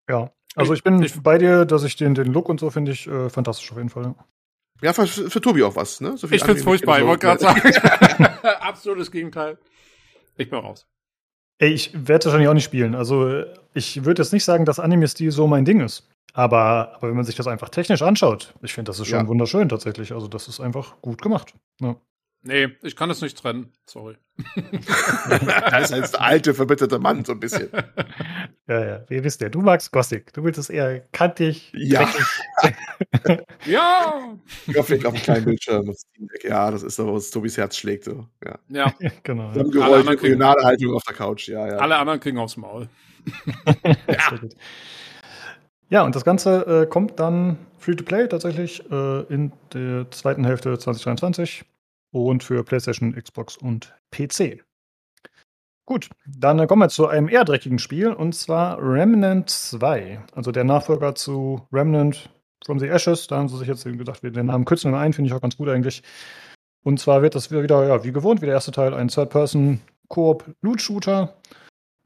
Ja, 0.09 0.35
also 0.57 0.73
ich 0.73 0.83
bin 0.83 1.03
ich, 1.03 1.21
bei 1.23 1.39
dir, 1.39 1.65
dass 1.65 1.85
ich 1.85 1.97
den, 1.97 2.15
den 2.15 2.33
Look 2.33 2.49
und 2.49 2.61
so 2.61 2.71
finde 2.71 2.93
ich 2.93 3.07
äh, 3.07 3.29
fantastisch 3.29 3.71
auf 3.71 3.79
jeden 3.79 3.91
Fall. 3.91 4.15
Ja, 4.85 4.93
für, 4.93 5.07
für 5.07 5.41
Tobi 5.41 5.63
auch 5.63 5.77
was, 5.77 6.03
ne? 6.03 6.19
So 6.19 6.31
ich 6.31 6.45
find's 6.45 6.63
furchtbar, 6.63 6.99
ich 6.99 7.07
wollte 7.07 7.27
gerade 7.27 7.41
sagen. 7.41 7.63
Absolutes 8.61 9.11
Gegenteil. 9.11 9.57
Ich 10.37 10.51
bin 10.51 10.59
raus. 10.59 10.87
Ey, 11.59 11.71
ich 11.71 11.91
werde 11.95 12.27
wahrscheinlich 12.27 12.49
auch 12.49 12.55
nicht 12.55 12.65
spielen. 12.65 12.95
Also, 12.95 13.45
ich 13.73 14.05
würde 14.05 14.21
jetzt 14.21 14.35
nicht 14.35 14.45
sagen, 14.45 14.67
dass 14.67 14.79
Anime-Stil 14.79 15.31
so 15.31 15.47
mein 15.47 15.65
Ding 15.65 15.81
ist. 15.81 16.07
Aber, 16.35 16.97
aber 16.97 17.09
wenn 17.09 17.17
man 17.17 17.25
sich 17.25 17.35
das 17.35 17.47
einfach 17.47 17.71
technisch 17.71 18.03
anschaut, 18.03 18.53
ich 18.61 18.75
finde, 18.75 18.91
das 18.91 19.01
ist 19.01 19.07
schon 19.07 19.21
ja. 19.21 19.27
wunderschön 19.27 19.71
tatsächlich. 19.71 20.13
Also, 20.13 20.29
das 20.29 20.49
ist 20.49 20.61
einfach 20.61 21.01
gut 21.01 21.23
gemacht. 21.23 21.55
Ja. 21.81 21.97
Nee, 22.47 22.69
ich 22.83 22.95
kann 22.95 23.09
es 23.11 23.23
nicht 23.23 23.39
trennen. 23.39 23.73
Sorry. 23.87 24.17
er 24.55 25.81
ist 25.81 25.93
ein 25.95 26.21
alte, 26.21 26.53
verbitterter 26.53 26.99
Mann, 26.99 27.25
so 27.25 27.33
ein 27.33 27.41
bisschen. 27.41 27.69
Ja, 28.67 28.83
ja. 28.83 29.05
Wie 29.09 29.23
wisst 29.23 29.43
ihr, 29.43 29.51
du 29.51 29.61
magst 29.61 29.93
Gothic. 29.93 30.33
Du 30.33 30.43
willst 30.43 30.59
es 30.59 30.71
eher 30.71 31.01
kantig. 31.13 31.71
Ja. 31.77 32.09
ja. 33.67 34.39
Gothic 34.73 35.05
auf 35.05 35.13
dem 35.13 35.23
kleinen 35.23 35.45
Bildschirm. 35.45 35.95
Ja, 36.43 36.71
das 36.71 36.83
ist 36.83 36.97
so, 36.97 37.13
was 37.13 37.31
Tobis 37.31 37.59
Herz 37.59 37.77
schlägt. 37.77 38.05
So. 38.05 38.27
Ja. 38.43 38.59
ja. 38.71 38.95
genau. 39.23 39.53
Geräusch, 39.53 40.09
regionale 40.09 40.65
Haltung 40.65 40.95
auf 40.95 41.03
der 41.03 41.15
Couch. 41.15 41.47
Ja, 41.47 41.67
ja. 41.67 41.77
Alle 41.77 41.97
anderen 41.97 42.21
kriegen 42.21 42.39
aufs 42.39 42.57
Maul. 42.57 42.89
ja. 44.09 44.41
Ja, 45.91 46.03
und 46.03 46.15
das 46.17 46.25
Ganze 46.25 46.85
äh, 46.85 46.87
kommt 46.87 47.21
dann 47.21 47.59
free 47.79 47.95
to 47.95 48.05
play 48.05 48.27
tatsächlich 48.27 48.83
äh, 48.91 49.21
in 49.25 49.53
der 49.75 50.11
zweiten 50.11 50.45
Hälfte 50.45 50.79
2023 50.79 51.67
und 52.15 52.43
für 52.43 52.65
PlayStation, 52.65 53.15
Xbox 53.15 53.57
und 53.57 53.94
PC. 54.10 54.65
Gut, 55.86 56.09
dann 56.26 56.67
kommen 56.67 56.81
wir 56.81 56.89
zu 56.89 57.07
einem 57.09 57.28
eher 57.28 57.44
dreckigen 57.44 57.78
Spiel 57.78 58.12
und 58.12 58.34
zwar 58.34 58.78
Remnant 58.81 59.51
2, 59.51 60.23
also 60.34 60.51
der 60.51 60.65
Nachfolger 60.65 61.15
zu 61.15 61.60
Remnant 61.73 62.31
from 62.65 62.78
the 62.78 62.89
Ashes. 62.89 63.26
Da 63.26 63.36
haben 63.36 63.49
sie 63.49 63.59
sich 63.59 63.68
jetzt 63.68 63.84
gedacht, 63.84 64.23
wir 64.23 64.31
den 64.31 64.47
Namen 64.47 64.65
kürzen 64.65 64.93
wir 64.93 64.99
ein, 64.99 65.12
finde 65.12 65.28
ich 65.28 65.34
auch 65.34 65.43
ganz 65.43 65.59
gut 65.59 65.68
eigentlich. 65.68 66.02
Und 66.84 67.01
zwar 67.01 67.23
wird 67.23 67.34
das 67.34 67.51
wieder, 67.51 67.86
ja, 67.86 68.05
wie 68.05 68.12
gewohnt, 68.12 68.41
wie 68.41 68.47
der 68.47 68.55
erste 68.55 68.73
Teil, 68.73 68.94
ein 68.94 69.09
Third-Person-Koop-Loot-Shooter. 69.09 71.34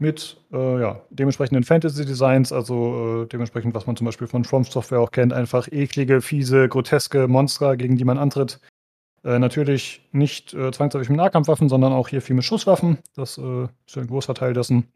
mit 0.01 0.37
äh, 0.53 0.81
ja, 0.81 1.03
dementsprechenden 1.11 1.65
Fantasy-Designs, 1.65 2.53
also 2.53 3.25
äh, 3.25 3.27
dementsprechend, 3.27 3.75
was 3.75 3.87
man 3.87 3.97
zum 3.97 4.05
Beispiel 4.05 4.29
von 4.29 4.45
From 4.45 4.63
Software 4.65 5.01
auch 5.01 5.11
kennt, 5.11 5.33
einfach 5.33 5.67
eklige, 5.73 6.21
fiese, 6.21 6.69
groteske 6.69 7.27
Monster, 7.27 7.77
gegen 7.77 7.97
die 7.97 8.05
man 8.05 8.17
antritt. 8.17 8.61
Äh, 9.25 9.39
natürlich 9.39 10.07
nicht 10.13 10.55
äh, 10.55 10.71
zwangsläufig 10.71 11.09
mit 11.09 11.19
Nahkampfwaffen, 11.19 11.69
sondern 11.69 11.93
auch 11.93 12.09
hier 12.09 12.23
viel 12.23 12.37
mit 12.37 12.45
Schusswaffen. 12.45 12.99
Das 13.17 13.39
äh, 13.39 13.65
ist 13.87 13.97
ja 13.97 14.03
ein 14.03 14.09
großer 14.09 14.35
Teil 14.35 14.53
dessen. 14.53 14.89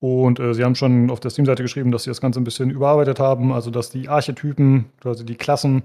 Und 0.00 0.40
äh, 0.40 0.52
sie 0.52 0.64
haben 0.64 0.74
schon 0.74 1.10
auf 1.10 1.20
der 1.20 1.30
Steam-Seite 1.30 1.62
geschrieben, 1.62 1.90
dass 1.90 2.02
sie 2.02 2.10
das 2.10 2.20
Ganze 2.20 2.40
ein 2.40 2.44
bisschen 2.44 2.70
überarbeitet 2.70 3.18
haben, 3.18 3.52
also 3.52 3.70
dass 3.70 3.90
die 3.90 4.08
Archetypen, 4.08 4.86
also 5.04 5.24
die 5.24 5.36
Klassen, 5.36 5.84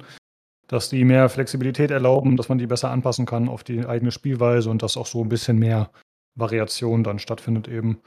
dass 0.67 0.89
die 0.89 1.05
mehr 1.05 1.29
Flexibilität 1.29 1.91
erlauben, 1.91 2.35
dass 2.35 2.49
man 2.49 2.57
die 2.57 2.67
besser 2.67 2.91
anpassen 2.91 3.25
kann 3.25 3.47
auf 3.47 3.63
die 3.63 3.85
eigene 3.85 4.11
Spielweise 4.11 4.69
und 4.69 4.83
dass 4.83 4.97
auch 4.97 5.05
so 5.05 5.21
ein 5.21 5.29
bisschen 5.29 5.59
mehr 5.59 5.91
Variation 6.35 7.03
dann 7.03 7.19
stattfindet 7.19 7.67
eben. 7.67 8.01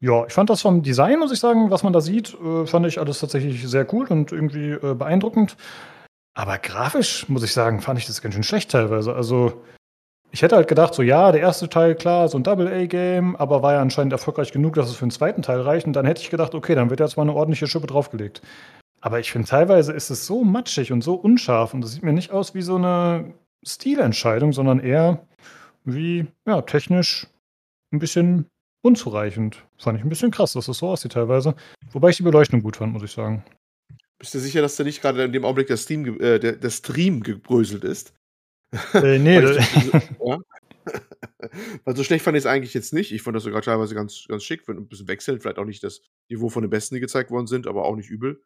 Ja, 0.00 0.26
ich 0.26 0.32
fand 0.32 0.50
das 0.50 0.62
vom 0.62 0.82
Design, 0.82 1.18
muss 1.18 1.32
ich 1.32 1.40
sagen, 1.40 1.70
was 1.70 1.82
man 1.82 1.92
da 1.92 2.00
sieht, 2.00 2.34
äh, 2.34 2.66
fand 2.66 2.86
ich 2.86 2.98
alles 2.98 3.20
tatsächlich 3.20 3.66
sehr 3.66 3.92
cool 3.92 4.06
und 4.06 4.32
irgendwie 4.32 4.76
beeindruckend. 4.94 5.56
Aber 6.36 6.58
grafisch, 6.58 7.28
muss 7.30 7.42
ich 7.42 7.54
sagen, 7.54 7.80
fand 7.80 7.98
ich 7.98 8.06
das 8.06 8.20
ganz 8.20 8.34
schön 8.34 8.42
schlecht 8.42 8.70
teilweise. 8.70 9.14
Also, 9.14 9.64
ich 10.30 10.42
hätte 10.42 10.54
halt 10.54 10.68
gedacht, 10.68 10.92
so 10.92 11.02
ja, 11.02 11.32
der 11.32 11.40
erste 11.40 11.66
Teil, 11.66 11.94
klar, 11.94 12.28
so 12.28 12.36
ein 12.36 12.42
Double-A-Game, 12.42 13.36
aber 13.36 13.62
war 13.62 13.72
ja 13.72 13.80
anscheinend 13.80 14.12
erfolgreich 14.12 14.52
genug, 14.52 14.74
dass 14.74 14.90
es 14.90 14.96
für 14.96 15.06
den 15.06 15.10
zweiten 15.10 15.40
Teil 15.40 15.62
reicht. 15.62 15.86
Und 15.86 15.94
dann 15.94 16.04
hätte 16.04 16.20
ich 16.20 16.28
gedacht, 16.28 16.54
okay, 16.54 16.74
dann 16.74 16.90
wird 16.90 17.00
jetzt 17.00 17.16
mal 17.16 17.22
eine 17.22 17.32
ordentliche 17.32 17.66
Schippe 17.66 17.86
draufgelegt. 17.86 18.42
Aber 19.00 19.18
ich 19.18 19.32
finde, 19.32 19.48
teilweise 19.48 19.94
ist 19.94 20.10
es 20.10 20.26
so 20.26 20.44
matschig 20.44 20.92
und 20.92 21.02
so 21.02 21.14
unscharf 21.14 21.72
und 21.72 21.80
das 21.80 21.92
sieht 21.92 22.02
mir 22.02 22.12
nicht 22.12 22.32
aus 22.32 22.54
wie 22.54 22.62
so 22.62 22.76
eine 22.76 23.32
Stilentscheidung, 23.66 24.52
sondern 24.52 24.78
eher 24.78 25.26
wie, 25.84 26.26
ja, 26.46 26.60
technisch 26.60 27.28
ein 27.92 27.98
bisschen 27.98 28.46
unzureichend. 28.82 29.64
Fand 29.78 29.98
ich 29.98 30.04
ein 30.04 30.10
bisschen 30.10 30.32
krass, 30.32 30.52
dass 30.52 30.66
das 30.66 30.78
so 30.78 30.88
aussieht 30.88 31.12
teilweise. 31.12 31.54
Wobei 31.92 32.10
ich 32.10 32.18
die 32.18 32.24
Beleuchtung 32.24 32.62
gut 32.62 32.76
fand, 32.76 32.92
muss 32.92 33.04
ich 33.04 33.12
sagen. 33.12 33.42
Bist 34.26 34.34
du 34.34 34.38
sicher, 34.40 34.60
dass 34.60 34.74
da 34.74 34.82
nicht 34.82 35.02
gerade 35.02 35.22
in 35.22 35.30
dem 35.30 35.44
Augenblick 35.44 35.68
der, 35.68 35.76
Steam, 35.76 36.20
äh, 36.20 36.40
der, 36.40 36.56
der 36.56 36.70
Stream 36.70 37.22
gebröselt 37.22 37.84
ist? 37.84 38.12
Äh, 38.92 39.20
nee, 39.20 39.40
Weil, 39.40 39.56
ja. 40.26 40.38
Weil 41.84 41.94
so 41.94 42.02
schlecht 42.02 42.24
fand 42.24 42.36
ich 42.36 42.42
es 42.42 42.46
eigentlich 42.46 42.74
jetzt 42.74 42.92
nicht. 42.92 43.12
Ich 43.12 43.22
fand 43.22 43.36
das 43.36 43.44
sogar 43.44 43.62
teilweise 43.62 43.94
ganz, 43.94 44.24
ganz 44.26 44.42
schick, 44.42 44.68
ein 44.68 44.88
bisschen 44.88 45.06
wechselnd. 45.06 45.42
Vielleicht 45.42 45.60
auch 45.60 45.64
nicht 45.64 45.84
das 45.84 46.00
Niveau 46.28 46.48
von 46.48 46.64
den 46.64 46.70
Besten, 46.70 46.96
die 46.96 47.00
gezeigt 47.00 47.30
worden 47.30 47.46
sind, 47.46 47.68
aber 47.68 47.84
auch 47.84 47.94
nicht 47.94 48.10
übel. 48.10 48.42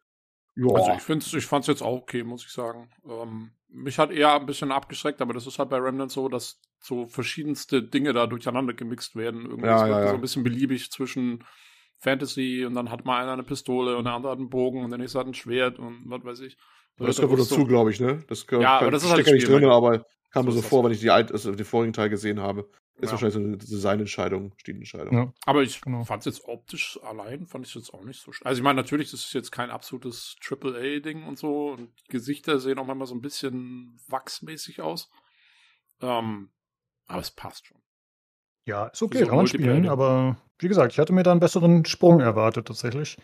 Ja. 0.55 0.67
Also 0.75 0.93
ich, 0.93 1.01
find's, 1.01 1.33
ich 1.33 1.47
fand 1.47 1.63
es 1.63 1.69
jetzt 1.69 1.83
auch 1.83 1.97
okay, 1.97 2.25
muss 2.25 2.45
ich 2.45 2.53
sagen. 2.53 2.91
Ähm, 3.09 3.53
mich 3.71 3.99
hat 3.99 4.11
eher 4.11 4.35
ein 4.35 4.45
bisschen 4.45 4.73
abgeschreckt, 4.73 5.23
aber 5.23 5.33
das 5.33 5.47
ist 5.47 5.59
halt 5.59 5.71
bei 5.71 5.79
Remnant 5.79 6.13
so, 6.13 6.29
dass 6.29 6.61
so 6.79 7.07
verschiedenste 7.07 7.83
Dinge 7.83 8.13
da 8.13 8.27
durcheinander 8.27 8.75
gemixt 8.75 9.17
werden. 9.17 9.47
Irgendwie 9.47 9.67
Ja, 9.67 9.87
ja, 9.87 10.01
ja. 10.01 10.09
so 10.09 10.15
ein 10.17 10.21
bisschen 10.21 10.45
beliebig 10.45 10.91
zwischen 10.91 11.43
Fantasy 12.01 12.65
und 12.65 12.75
dann 12.75 12.91
hat 12.91 13.05
mal 13.05 13.23
einer 13.23 13.33
eine 13.35 13.43
Pistole 13.45 13.97
und 13.97 14.05
der 14.05 14.15
andere 14.15 14.33
hat 14.33 14.39
einen 14.39 14.51
Bogen 14.51 14.83
und 14.85 14.91
der 14.91 14.99
nächste 14.99 15.19
hat 15.19 15.27
ein 15.27 15.35
Schwert 15.35 15.79
und 15.79 16.03
was 16.07 16.25
weiß 16.25 16.41
ich. 16.41 16.57
Das 16.97 17.17
Da 17.17 17.23
gehört 17.23 17.39
wohl 17.39 17.45
so- 17.45 17.55
dazu, 17.57 17.67
glaube 17.67 17.91
ich, 17.93 18.01
ne? 18.01 18.25
Das 18.29 18.47
gehört, 18.47 18.63
Ja, 18.65 18.79
aber 18.81 18.91
das 18.91 19.05
ist 19.05 19.11
halt 19.11 19.27
nicht 19.27 19.47
drin, 19.47 19.63
mein- 19.63 19.71
aber 19.71 20.05
kam 20.33 20.45
mir 20.47 20.53
So 20.53 20.61
so 20.61 20.69
vor, 20.69 20.83
das. 20.83 20.87
wenn 20.91 20.95
ich 20.95 21.01
die 21.01 21.11
alt, 21.11 21.31
also 21.33 21.53
den 21.55 21.65
vorigen 21.65 21.93
Teil 21.93 22.09
gesehen 22.11 22.41
habe. 22.41 22.69
Ist 22.97 23.07
Ja. 23.07 23.13
wahrscheinlich 23.13 23.35
so 23.35 23.41
eine 23.41 23.57
Designentscheidung, 23.57 24.53
Stilentscheidung. 24.59 25.15
Ja. 25.15 25.33
Aber 25.47 25.63
ich 25.63 25.81
Genau. 25.81 26.05
fand 26.05 26.21
es 26.21 26.27
jetzt 26.37 26.45
optisch 26.47 26.99
allein, 27.03 27.47
fand 27.47 27.67
ich 27.67 27.75
jetzt 27.75 27.95
auch 27.95 28.05
nicht 28.05 28.21
so. 28.21 28.31
sch- 28.31 28.43
Also 28.45 28.59
ich 28.61 28.63
meine, 28.65 28.77
natürlich, 28.77 29.11
das 29.11 29.21
ist 29.25 29.33
jetzt 29.33 29.51
kein 29.51 29.71
absolutes 29.71 30.37
AAA-Ding 30.41 31.25
und 31.25 31.39
so. 31.39 31.71
Und 31.71 31.91
Gesichter 32.09 32.61
sehen 32.61 32.79
auch 32.79 32.87
manchmal 32.87 33.07
so 33.07 33.15
ein 33.15 33.23
bisschen 33.23 33.99
wachsmäßig 34.09 34.83
aus. 34.83 35.11
Ähm, 36.03 36.51
aber 37.07 37.21
es 37.23 37.31
passt 37.31 37.67
schon. 37.67 37.81
Ja, 38.71 38.87
ist 38.87 39.03
okay, 39.03 39.19
so 39.19 39.27
kann 39.27 39.37
man 39.37 39.47
spielen, 39.49 39.89
aber 39.89 40.37
wie 40.61 40.69
gesagt, 40.69 40.93
ich 40.93 41.01
hatte 41.01 41.13
mir 41.13 41.25
da 41.25 41.33
einen 41.33 41.41
besseren 41.41 41.85
Sprung 41.87 42.21
erwartet 42.21 42.69
tatsächlich. 42.69 43.19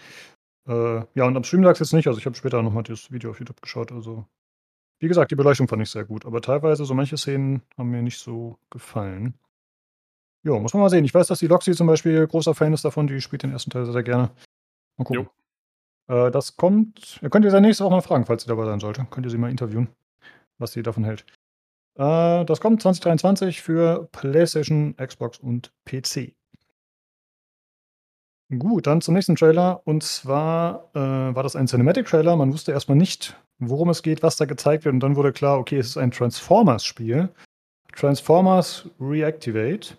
Äh, 0.69 1.05
ja, 1.15 1.25
und 1.25 1.37
am 1.37 1.45
Stream 1.45 1.63
lag 1.63 1.75
es 1.75 1.79
jetzt 1.79 1.93
nicht, 1.93 2.09
also 2.09 2.19
ich 2.19 2.27
habe 2.27 2.35
später 2.35 2.61
nochmal 2.65 2.83
das 2.83 3.13
Video 3.13 3.31
auf 3.31 3.39
YouTube 3.39 3.63
geschaut, 3.63 3.93
also 3.93 4.27
wie 4.99 5.07
gesagt, 5.07 5.31
die 5.31 5.37
Beleuchtung 5.37 5.69
fand 5.69 5.83
ich 5.83 5.91
sehr 5.91 6.05
gut, 6.05 6.27
aber 6.27 6.41
teilweise 6.41 6.85
so 6.85 6.95
manche 6.95 7.17
Szenen 7.17 7.63
haben 7.79 7.91
mir 7.91 8.03
nicht 8.03 8.19
so 8.19 8.59
gefallen. 8.71 9.35
Ja, 10.43 10.59
muss 10.59 10.75
man 10.75 10.81
mal 10.81 10.91
sehen. 10.91 11.05
Ich 11.05 11.15
weiß, 11.15 11.29
dass 11.29 11.39
die 11.39 11.47
Loxy 11.47 11.75
zum 11.75 11.87
Beispiel 11.87 12.27
großer 12.27 12.55
Fan 12.55 12.73
ist 12.73 12.85
davon, 12.85 13.07
die 13.07 13.21
spielt 13.21 13.45
den 13.45 13.53
ersten 13.53 13.71
Teil 13.71 13.85
sehr, 13.85 13.93
sehr 13.93 14.03
gerne. 14.03 14.33
Mal 14.97 15.05
gucken. 15.05 15.29
Äh, 16.09 16.33
das 16.33 16.57
kommt, 16.57 17.21
ihr 17.23 17.31
könnt 17.31 17.45
ihr 17.45 17.53
sie 17.53 17.61
nächste 17.61 17.85
Woche 17.85 17.95
mal 17.95 18.01
fragen, 18.01 18.27
falls 18.27 18.43
sie 18.43 18.49
dabei 18.49 18.65
sein 18.65 18.81
sollte. 18.81 19.07
Könnt 19.11 19.27
ihr 19.27 19.31
sie 19.31 19.39
mal 19.39 19.51
interviewen, 19.51 19.89
was 20.59 20.73
sie 20.73 20.83
davon 20.83 21.05
hält. 21.05 21.25
Äh, 21.97 22.45
das 22.45 22.61
kommt 22.61 22.83
2023 22.83 23.63
für 23.63 24.09
PlayStation, 24.13 24.97
Xbox 24.97 25.39
und 25.39 25.73
PC. 25.85 26.35
Gut, 28.59 28.87
dann 28.87 29.01
zum 29.01 29.15
nächsten 29.15 29.35
Trailer. 29.35 29.83
Und 29.85 30.03
zwar 30.05 30.91
äh, 30.95 30.99
war 30.99 31.43
das 31.43 31.57
ein 31.57 31.67
Cinematic-Trailer. 31.67 32.37
Man 32.37 32.53
wusste 32.53 32.73
erstmal 32.73 32.97
nicht, 32.97 33.37
worum 33.59 33.89
es 33.89 34.03
geht, 34.03 34.23
was 34.23 34.37
da 34.37 34.45
gezeigt 34.45 34.85
wird. 34.85 34.93
Und 34.93 35.01
dann 35.01 35.17
wurde 35.17 35.33
klar, 35.33 35.59
okay, 35.59 35.79
es 35.79 35.89
ist 35.89 35.97
ein 35.97 36.13
Transformers-Spiel. 36.13 37.29
Transformers 37.93 38.89
Reactivate. 39.01 39.97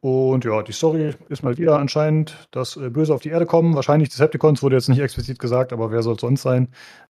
Und 0.00 0.44
ja, 0.44 0.62
die 0.62 0.72
Story 0.72 1.14
ist 1.28 1.42
mal 1.42 1.56
wieder 1.58 1.78
anscheinend, 1.78 2.48
dass 2.50 2.76
äh, 2.76 2.90
Böse 2.90 3.14
auf 3.14 3.22
die 3.22 3.30
Erde 3.30 3.46
kommen. 3.46 3.74
Wahrscheinlich 3.74 4.10
Decepticons 4.10 4.62
wurde 4.62 4.76
jetzt 4.76 4.88
nicht 4.88 5.00
explizit 5.00 5.38
gesagt, 5.38 5.72
aber 5.72 5.90
wer 5.90 6.02
soll 6.02 6.14
es 6.14 6.20
sonst 6.20 6.42
sein? 6.42 6.68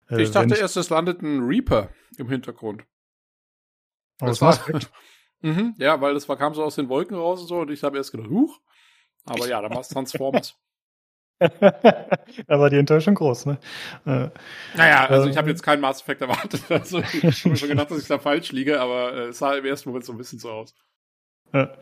Äh, 0.09 0.23
ich 0.23 0.31
dachte 0.31 0.55
erst, 0.55 0.77
es 0.77 0.89
landet 0.89 1.21
ein 1.21 1.41
Reaper 1.41 1.89
im 2.17 2.29
Hintergrund. 2.29 2.83
Aus 4.21 4.39
das 4.39 4.41
war- 4.41 4.47
Mass 4.49 4.59
Effect. 4.69 4.91
Mhm, 5.41 5.75
ja, 5.77 5.99
weil 6.01 6.13
das 6.13 6.27
war, 6.27 6.35
kam 6.37 6.53
so 6.53 6.63
aus 6.63 6.75
den 6.75 6.89
Wolken 6.89 7.15
raus 7.15 7.41
und 7.41 7.47
so 7.47 7.59
und 7.59 7.71
ich 7.71 7.81
habe 7.83 7.97
erst 7.97 8.11
gedacht, 8.11 8.29
huch. 8.29 8.59
Aber 9.25 9.47
ja, 9.47 9.61
da 9.61 9.69
war 9.69 9.79
es 9.79 9.87
Transformers. 9.89 10.55
da 11.39 12.59
war 12.59 12.69
die 12.69 12.75
Enttäuschung 12.77 13.15
groß, 13.15 13.45
ne? 13.45 13.57
Äh, 14.05 14.29
naja, 14.75 15.05
also 15.05 15.23
Ähm. 15.23 15.31
ich 15.31 15.37
habe 15.37 15.49
jetzt 15.49 15.63
keinen 15.63 15.79
Mass 15.79 16.01
Effect 16.01 16.19
erwartet. 16.21 16.63
Also 16.69 16.99
ich 16.99 17.23
habe 17.45 17.55
schon 17.55 17.69
gedacht, 17.69 17.89
dass 17.91 18.01
ich 18.01 18.07
da 18.09 18.19
falsch 18.19 18.51
liege, 18.51 18.81
aber 18.81 19.13
äh, 19.13 19.19
es 19.27 19.37
sah 19.37 19.53
im 19.55 19.63
ersten 19.65 19.87
Moment 19.89 20.03
so 20.03 20.11
ein 20.11 20.17
bisschen 20.17 20.39
so 20.39 20.49
aus. 20.51 20.75
Ja. 21.53 21.73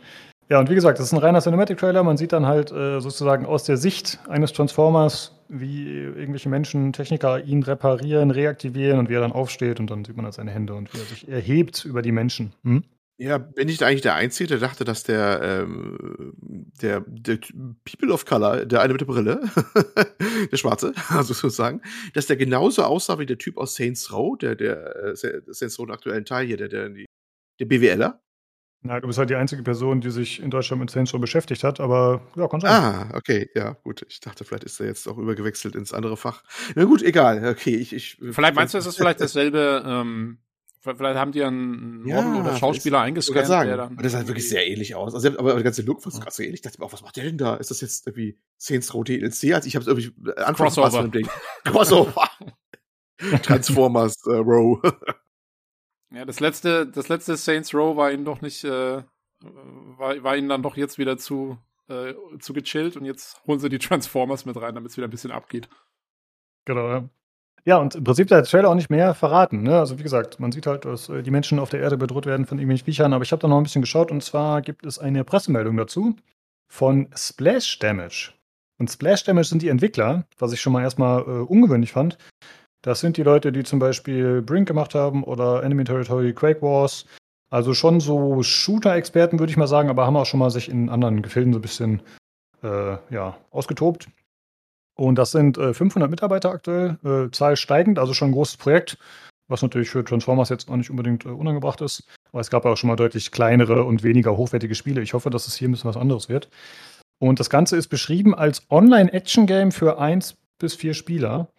Ja, 0.50 0.60
und 0.60 0.70
wie 0.70 0.76
gesagt, 0.76 1.00
das 1.00 1.08
ist 1.08 1.14
ein 1.14 1.20
reiner 1.20 1.42
Cinematic-Trailer. 1.42 2.04
Man 2.04 2.16
sieht 2.16 2.32
dann 2.32 2.46
halt 2.46 2.72
äh, 2.72 3.02
sozusagen 3.02 3.46
aus 3.46 3.66
der 3.66 3.76
Sicht 3.76 4.20
eines 4.30 4.54
Transformers, 4.54 5.34
wie 5.50 5.88
irgendwelche 5.94 6.48
Menschen, 6.48 6.94
Techniker 6.94 7.44
ihn 7.44 7.64
reparieren, 7.64 8.32
reaktivieren 8.32 9.00
und 9.00 9.10
wie 9.10 9.16
er 9.16 9.22
dann 9.22 9.34
aufsteht 9.34 9.80
und 9.80 9.92
dann 9.92 10.06
sieht 10.06 10.16
man 10.16 10.26
halt 10.26 10.36
seine 10.36 10.52
Hände 10.52 10.74
und 10.74 10.94
wie 10.94 11.00
er 11.00 11.06
sich 11.06 11.28
erhebt 11.28 11.84
über 11.84 12.02
die 12.02 12.14
Menschen. 12.14 12.54
Hm? 12.64 12.84
Ja, 13.20 13.40
bin 13.40 13.68
ich 13.68 13.84
eigentlich 13.84 14.02
der 14.02 14.14
Einzige, 14.14 14.48
der 14.48 14.60
dachte, 14.60 14.86
dass 14.86 15.02
der, 15.04 15.42
ähm, 15.42 16.34
der, 16.82 17.04
der 17.08 17.40
People 17.84 18.14
of 18.14 18.26
Color, 18.26 18.66
der 18.66 18.82
eine 18.82 18.94
mit 18.94 19.02
der 19.02 19.08
Brille, 19.08 19.42
der 20.52 20.58
Schwarze, 20.58 20.94
also 21.10 21.34
sozusagen, 21.34 21.82
dass 22.14 22.28
der 22.28 22.38
genauso 22.38 22.84
aussah 22.84 23.18
wie 23.18 23.26
der 23.26 23.40
Typ 23.40 23.58
aus 23.58 23.74
Saints 23.74 24.14
Row, 24.14 24.38
der, 24.38 24.56
der 24.56 24.96
äh, 24.96 25.16
Saints 25.16 25.80
Row, 25.80 25.88
den 25.88 25.96
aktuellen 25.96 26.26
Teil 26.26 26.46
hier, 26.46 26.58
der, 26.58 26.68
der, 26.68 26.90
der 27.60 27.66
BWLer. 27.66 28.22
Na, 28.82 29.00
du 29.00 29.08
bist 29.08 29.18
halt 29.18 29.30
die 29.30 29.36
einzige 29.36 29.64
Person, 29.64 30.02
die 30.02 30.12
sich 30.12 30.42
in 30.42 30.52
Deutschland 30.52 30.80
mit 30.80 30.92
Saints 30.92 31.14
Row 31.14 31.20
beschäftigt 31.20 31.64
hat, 31.64 31.80
aber 31.80 32.22
ja, 32.36 32.48
kann 32.48 32.62
sein. 32.62 32.72
Ah, 32.72 33.10
okay, 33.16 33.50
ja, 33.56 33.72
gut. 33.84 34.06
Ich 34.08 34.20
dachte, 34.20 34.46
vielleicht 34.46 34.64
ist 34.64 34.80
er 34.80 34.86
jetzt 34.86 35.08
auch 35.08 35.18
übergewechselt 35.18 35.76
ins 35.76 35.94
andere 35.94 36.16
Fach. 36.16 36.44
Na 36.76 36.86
gut, 36.86 37.02
egal. 37.02 37.46
Okay, 37.48 37.76
ich. 37.76 37.94
ich 37.94 38.18
Vielleicht 38.32 38.56
meinst 38.56 38.74
du, 38.74 38.78
es 38.78 38.86
ist 38.86 38.98
vielleicht 38.98 39.20
dasselbe, 39.20 39.84
ähm, 39.86 40.38
vielleicht 40.82 41.18
haben 41.18 41.32
die 41.32 41.44
einen 41.44 42.04
Model 42.04 42.12
Ja, 42.12 42.40
oder 42.40 42.56
Schauspieler 42.56 43.02
eingescannt, 43.02 43.48
sagen, 43.48 43.68
der 43.68 43.78
dann. 43.78 43.98
das 43.98 44.12
sah 44.12 44.20
halt 44.20 44.28
wirklich 44.28 44.48
sehr 44.48 44.66
ähnlich 44.68 44.96
aus. 44.96 45.16
Also, 45.16 45.38
aber 45.38 45.56
der 45.56 45.64
ganze 45.64 45.82
Look 45.82 46.06
war 46.06 46.12
so 46.12 46.20
krass 46.20 46.36
so 46.36 46.44
ähnlich. 46.44 46.60
Ich 46.60 46.62
dachte 46.62 46.80
mir 46.80 46.86
auch, 46.86 46.94
was 46.94 47.02
macht 47.02 47.18
der 47.18 47.26
denn 47.26 47.38
da? 47.38 47.56
Ist 47.56 47.72
das 47.72 47.82
jetzt 47.82 48.08
irgendwie 48.08 48.38
Saints 48.58 48.94
Row 48.94 49.04
DLC? 49.04 49.54
Also 49.54 49.68
ich 49.68 49.76
habe 49.76 49.82
es 49.82 49.88
irgendwie 49.88 50.14
Anfang 50.38 50.68
Crossover. 50.68 51.10
Crossover. 51.66 52.30
Transformers 53.42 54.16
äh, 54.28 54.36
Row. 54.36 54.80
Ja, 56.14 56.26
das 56.26 56.40
letzte, 56.40 56.88
das 56.88 57.10
letzte 57.10 57.36
Saints 57.36 57.74
Row 57.74 57.96
war 57.98 58.12
ihnen 58.12 58.26
doch 58.26 58.42
nicht, 58.42 58.64
äh, 58.64 59.04
war, 59.42 60.24
war 60.24 60.38
ihnen 60.38 60.50
dann 60.50 60.64
doch 60.64 60.78
jetzt 60.78 60.98
wieder 60.98 61.18
zu, 61.18 61.58
äh, 61.90 62.14
zu 62.40 62.54
gechillt 62.54 62.96
und 62.96 63.06
jetzt 63.06 63.42
holen 63.46 63.60
sie 63.60 63.70
die 63.70 63.80
Transformers 63.80 64.46
mit 64.46 64.56
rein, 64.62 64.76
damit 64.76 64.92
es 64.92 64.98
wieder 64.98 65.08
ein 65.08 65.12
bisschen 65.12 65.32
abgeht. 65.32 65.70
Genau, 66.66 66.88
ja. 66.88 67.10
Ja, 67.66 67.78
und 67.80 67.96
im 67.96 68.06
Prinzip 68.06 68.28
hat 68.28 68.38
der 68.38 68.44
Trailer 68.46 68.70
auch 68.70 68.76
nicht 68.76 68.90
mehr 68.90 69.14
verraten. 69.14 69.62
Ne? 69.62 69.78
Also 69.78 70.00
wie 70.00 70.04
gesagt, 70.04 70.40
man 70.40 70.54
sieht 70.54 70.68
halt, 70.68 70.86
dass 70.86 71.10
äh, 71.10 71.22
die 71.22 71.32
Menschen 71.32 71.60
auf 71.60 71.70
der 71.70 71.82
Erde 71.82 71.98
bedroht 71.98 72.26
werden 72.26 72.46
von 72.46 72.60
irgendwelchen 72.60 72.86
Viechern, 72.86 73.12
aber 73.12 73.24
ich 73.24 73.34
habe 73.34 73.42
da 73.42 73.50
noch 73.50 73.58
ein 73.58 73.64
bisschen 73.64 73.82
geschaut 73.82 74.10
und 74.10 74.24
zwar 74.24 74.62
gibt 74.62 74.86
es 74.86 75.00
eine 75.00 75.26
Pressemeldung 75.26 75.76
dazu 75.76 76.16
von 76.70 77.10
Splash 77.14 77.80
Damage. 77.80 78.32
Und 78.80 78.90
Splash 78.90 79.26
Damage 79.26 79.48
sind 79.48 79.62
die 79.62 79.68
Entwickler, 79.68 80.26
was 80.38 80.54
ich 80.54 80.62
schon 80.62 80.72
mal 80.72 80.84
erstmal 80.84 81.24
äh, 81.24 81.26
ungewöhnlich 81.26 81.92
fand. 81.92 82.18
Das 82.88 83.02
sind 83.02 83.18
die 83.18 83.24
Leute, 83.24 83.52
die 83.52 83.66
zum 83.66 83.80
Beispiel 83.80 84.42
Brink 84.42 84.66
gemacht 84.66 84.96
haben 84.96 85.26
oder 85.26 85.62
Enemy 85.62 85.84
Territory 85.84 86.32
Quake 86.32 86.62
Wars. 86.62 87.06
Also 87.50 87.74
schon 87.74 88.00
so 88.00 88.42
Shooter-Experten, 88.42 89.40
würde 89.40 89.52
ich 89.52 89.58
mal 89.58 89.68
sagen, 89.68 89.90
aber 89.90 90.06
haben 90.06 90.16
auch 90.16 90.26
schon 90.26 90.40
mal 90.40 90.52
sich 90.52 90.70
in 90.70 90.88
anderen 90.88 91.22
Gefilden 91.22 91.52
so 91.52 91.60
ein 91.60 91.62
bisschen 91.62 92.02
äh, 92.64 92.96
ja, 93.10 93.36
ausgetobt. 93.52 94.08
Und 94.96 95.16
das 95.16 95.32
sind 95.32 95.58
äh, 95.58 95.74
500 95.74 96.10
Mitarbeiter 96.10 96.50
aktuell, 96.50 96.98
äh, 97.04 97.30
Zahl 97.32 97.58
steigend, 97.58 98.00
also 98.00 98.14
schon 98.14 98.30
ein 98.30 98.34
großes 98.34 98.56
Projekt. 98.56 98.98
was 99.50 99.62
natürlich 99.62 99.90
für 99.90 100.06
Transformers 100.06 100.48
jetzt 100.48 100.70
auch 100.70 100.78
nicht 100.78 100.90
unbedingt 100.90 101.26
äh, 101.26 101.30
unangebracht 101.30 101.82
ist. 101.82 102.08
Aber 102.32 102.40
es 102.40 102.50
gab 102.50 102.66
auch 102.66 102.78
schon 102.78 102.88
mal 102.88 102.96
deutlich 102.96 103.32
kleinere 103.32 103.84
und 103.84 104.02
weniger 104.02 104.38
hochwertige 104.38 104.76
Spiele. 104.76 105.02
Ich 105.02 105.14
hoffe, 105.14 105.30
dass 105.30 105.46
es 105.46 105.56
hier 105.58 105.68
ein 105.68 105.72
bisschen 105.72 105.90
was 105.90 105.98
anderes 105.98 106.30
wird. 106.30 106.48
Und 107.20 107.42
das 107.42 107.50
Ganze 107.50 107.76
ist 107.76 107.90
beschrieben 107.90 108.34
als 108.34 108.66
Online-Action-Game 108.70 109.74
für 109.74 110.00
eins 110.00 110.38
bis 110.58 110.74
vier 110.74 110.94
Spieler. 110.94 111.50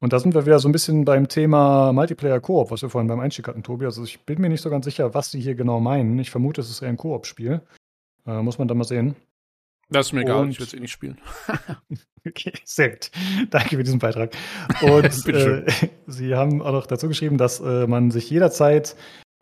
Und 0.00 0.12
da 0.12 0.20
sind 0.20 0.34
wir 0.34 0.46
wieder 0.46 0.60
so 0.60 0.68
ein 0.68 0.72
bisschen 0.72 1.04
beim 1.04 1.28
Thema 1.28 1.92
Multiplayer-Koop, 1.92 2.70
was 2.70 2.82
wir 2.82 2.88
vorhin 2.88 3.08
beim 3.08 3.20
Einstieg 3.20 3.48
hatten, 3.48 3.62
Tobi. 3.64 3.84
Also 3.84 4.04
ich 4.04 4.20
bin 4.20 4.40
mir 4.40 4.48
nicht 4.48 4.62
so 4.62 4.70
ganz 4.70 4.84
sicher, 4.84 5.12
was 5.14 5.30
sie 5.30 5.40
hier 5.40 5.56
genau 5.56 5.80
meinen. 5.80 6.18
Ich 6.18 6.30
vermute, 6.30 6.60
es 6.60 6.70
ist 6.70 6.82
eher 6.82 6.88
ein 6.88 6.96
Koop-Spiel. 6.96 7.60
Äh, 8.26 8.42
muss 8.42 8.58
man 8.58 8.68
da 8.68 8.74
mal 8.74 8.84
sehen. 8.84 9.16
Das 9.90 10.08
ist 10.08 10.12
mir 10.12 10.20
egal, 10.20 10.42
Und 10.42 10.50
ich 10.50 10.60
will 10.60 10.66
es 10.66 10.74
eh 10.74 10.80
nicht 10.80 10.92
spielen. 10.92 11.18
okay, 12.26 12.52
sehr 12.64 12.90
gut. 12.90 13.10
Danke 13.50 13.76
für 13.76 13.82
diesen 13.82 13.98
Beitrag. 13.98 14.32
Und 14.82 15.26
äh, 15.28 15.64
Sie 16.06 16.34
haben 16.34 16.62
auch 16.62 16.72
noch 16.72 16.86
dazu 16.86 17.08
geschrieben, 17.08 17.38
dass 17.38 17.58
äh, 17.60 17.86
man 17.86 18.10
sich 18.10 18.30
jederzeit 18.30 18.94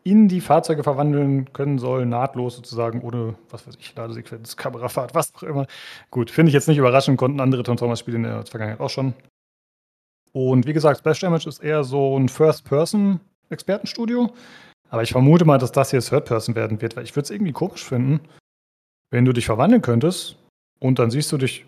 in 0.05 0.29
die 0.29 0.41
Fahrzeuge 0.41 0.85
verwandeln 0.85 1.53
können 1.53 1.79
soll, 1.79 2.07
nahtlos 2.07 2.55
sozusagen, 2.55 3.03
ohne, 3.03 3.35
was 3.51 3.67
weiß 3.67 3.75
ich, 3.81 3.93
Ladesequenz, 3.97 4.57
Kamerafahrt, 4.57 5.17
was 5.17 5.35
auch 5.35 5.43
immer. 5.43 5.67
Gut, 6.13 6.31
finde 6.31 6.51
ich 6.51 6.55
jetzt 6.55 6.69
nicht 6.69 6.79
überraschend, 6.79 7.19
konnten 7.19 7.41
andere 7.41 7.65
Transformers-Spiele 7.65 8.17
in 8.17 8.23
der 8.23 8.47
Vergangenheit 8.47 8.81
auch 8.81 8.89
schon. 8.91 9.15
Und 10.37 10.67
wie 10.67 10.75
gesagt, 10.75 10.99
Splash 10.99 11.21
Damage 11.21 11.49
ist 11.49 11.65
eher 11.65 11.83
so 11.83 12.19
ein 12.19 12.29
First-Person-Expertenstudio. 12.29 14.31
Aber 14.91 15.03
ich 15.03 15.13
vermute 15.13 15.47
mal, 15.47 15.57
dass 15.57 15.73
das 15.73 15.93
hier 15.93 16.03
Third-Person 16.03 16.55
werden 16.55 16.83
wird, 16.83 16.95
weil 16.95 17.05
ich 17.05 17.17
würde 17.17 17.25
es 17.25 17.31
irgendwie 17.31 17.53
komisch 17.53 17.83
finden, 17.83 18.21
wenn 19.11 19.25
du 19.25 19.33
dich 19.33 19.47
verwandeln 19.47 19.81
könntest 19.81 20.37
und 20.79 20.99
dann 20.99 21.11
siehst 21.11 21.33
du 21.33 21.39
dich 21.39 21.65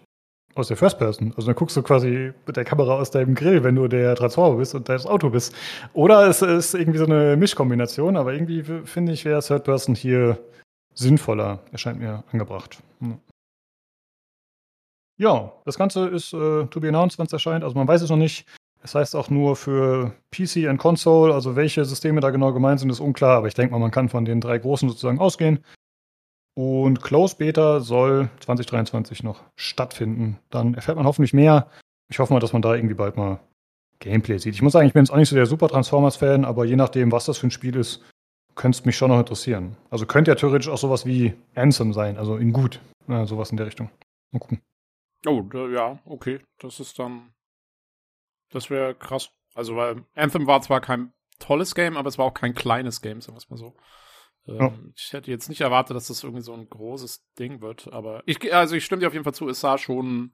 aus 0.54 0.68
der 0.68 0.76
First 0.76 0.98
Person. 0.98 1.32
Also 1.34 1.46
dann 1.46 1.56
guckst 1.56 1.78
du 1.78 1.82
quasi 1.82 2.34
mit 2.46 2.58
der 2.58 2.66
Kamera 2.66 2.96
aus 2.96 3.10
deinem 3.10 3.34
Grill, 3.34 3.64
wenn 3.64 3.74
du 3.74 3.88
der 3.88 4.14
Transformer 4.16 4.58
bist 4.58 4.74
und 4.74 4.86
das 4.90 5.06
Auto 5.06 5.30
bist. 5.30 5.54
Oder 5.94 6.26
es 6.26 6.42
ist 6.42 6.74
irgendwie 6.74 6.98
so 6.98 7.06
eine 7.06 7.38
Mischkombination, 7.38 8.18
aber 8.18 8.34
irgendwie 8.34 8.64
finde 8.84 9.12
ich, 9.12 9.24
wäre 9.24 9.40
Third 9.40 9.64
Person 9.64 9.94
hier 9.94 10.38
sinnvoller. 10.92 11.60
Erscheint 11.72 12.00
mir 12.00 12.22
angebracht. 12.32 12.82
Hm. 13.00 13.18
Ja, 15.18 15.52
das 15.64 15.76
Ganze 15.76 16.06
ist 16.08 16.32
äh, 16.32 16.66
to 16.66 16.80
be 16.80 16.88
announced, 16.88 17.18
wenn 17.18 17.26
es 17.26 17.32
erscheint. 17.32 17.64
Also 17.64 17.76
man 17.76 17.88
weiß 17.88 18.02
es 18.02 18.10
noch 18.10 18.16
nicht. 18.16 18.46
Es 18.82 18.94
heißt 18.94 19.16
auch 19.16 19.28
nur 19.28 19.56
für 19.56 20.12
PC 20.30 20.68
und 20.70 20.78
Console, 20.78 21.34
also 21.34 21.56
welche 21.56 21.84
Systeme 21.84 22.20
da 22.20 22.30
genau 22.30 22.52
gemeint 22.52 22.78
sind, 22.78 22.90
ist 22.90 23.00
unklar, 23.00 23.38
aber 23.38 23.48
ich 23.48 23.54
denke 23.54 23.72
mal, 23.72 23.80
man 23.80 23.90
kann 23.90 24.08
von 24.08 24.24
den 24.24 24.40
drei 24.40 24.56
großen 24.58 24.88
sozusagen 24.88 25.18
ausgehen. 25.18 25.64
Und 26.54 27.02
Close 27.02 27.36
Beta 27.36 27.80
soll 27.80 28.30
2023 28.40 29.22
noch 29.22 29.42
stattfinden. 29.56 30.38
Dann 30.50 30.74
erfährt 30.74 30.96
man 30.96 31.06
hoffentlich 31.06 31.32
mehr. 31.32 31.68
Ich 32.08 32.18
hoffe 32.18 32.32
mal, 32.32 32.40
dass 32.40 32.52
man 32.52 32.62
da 32.62 32.74
irgendwie 32.74 32.94
bald 32.94 33.16
mal 33.16 33.40
Gameplay 34.00 34.38
sieht. 34.38 34.54
Ich 34.54 34.62
muss 34.62 34.72
sagen, 34.72 34.86
ich 34.86 34.92
bin 34.92 35.04
jetzt 35.04 35.10
auch 35.10 35.16
nicht 35.16 35.28
so 35.28 35.36
der 35.36 35.46
Super 35.46 35.68
Transformers-Fan, 35.68 36.44
aber 36.44 36.64
je 36.64 36.76
nachdem, 36.76 37.10
was 37.12 37.26
das 37.26 37.38
für 37.38 37.48
ein 37.48 37.52
Spiel 37.52 37.76
ist, 37.76 38.04
könnte 38.54 38.78
es 38.78 38.84
mich 38.84 38.96
schon 38.96 39.10
noch 39.10 39.18
interessieren. 39.18 39.76
Also 39.90 40.06
könnte 40.06 40.30
ja 40.30 40.34
theoretisch 40.36 40.68
auch 40.68 40.78
sowas 40.78 41.04
wie 41.06 41.34
Anthem 41.54 41.92
sein, 41.92 42.16
also 42.16 42.36
in 42.36 42.52
gut. 42.52 42.80
Ja, 43.08 43.26
sowas 43.26 43.50
in 43.50 43.56
der 43.56 43.66
Richtung. 43.66 43.90
Mal 44.32 44.40
gucken. 44.40 44.60
Oh, 45.26 45.42
ja, 45.52 45.98
okay. 46.04 46.40
Das 46.58 46.80
ist 46.80 46.98
dann. 46.98 47.34
Das 48.50 48.70
wäre 48.70 48.94
krass. 48.94 49.30
Also, 49.54 49.76
weil 49.76 50.04
Anthem 50.14 50.46
war 50.46 50.60
zwar 50.62 50.80
kein 50.80 51.12
tolles 51.38 51.74
Game, 51.74 51.96
aber 51.96 52.08
es 52.08 52.18
war 52.18 52.26
auch 52.26 52.34
kein 52.34 52.54
kleines 52.54 53.00
Game, 53.00 53.20
sagen 53.20 53.34
wir 53.34 53.38
es 53.38 53.50
mal 53.50 53.56
so. 53.56 53.76
Ja. 54.46 54.68
Ähm, 54.68 54.92
ich 54.96 55.12
hätte 55.12 55.30
jetzt 55.30 55.48
nicht 55.48 55.60
erwartet, 55.60 55.96
dass 55.96 56.08
das 56.08 56.22
irgendwie 56.22 56.42
so 56.42 56.54
ein 56.54 56.68
großes 56.68 57.26
Ding 57.38 57.60
wird, 57.60 57.92
aber 57.92 58.22
ich, 58.26 58.52
also 58.54 58.76
ich 58.76 58.84
stimme 58.84 59.00
dir 59.00 59.08
auf 59.08 59.12
jeden 59.12 59.24
Fall 59.24 59.34
zu, 59.34 59.48
es 59.48 59.60
sah 59.60 59.76
schon 59.76 60.32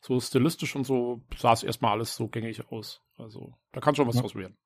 so 0.00 0.20
stilistisch 0.20 0.76
und 0.76 0.84
so, 0.84 1.22
sah 1.36 1.52
es 1.52 1.62
erstmal 1.62 1.92
alles 1.92 2.14
so 2.14 2.28
gängig 2.28 2.70
aus. 2.70 3.02
Also 3.16 3.54
da 3.72 3.80
kann 3.80 3.94
schon 3.94 4.06
was 4.06 4.16
ja. 4.16 4.20
draus 4.20 4.34
werden. 4.34 4.56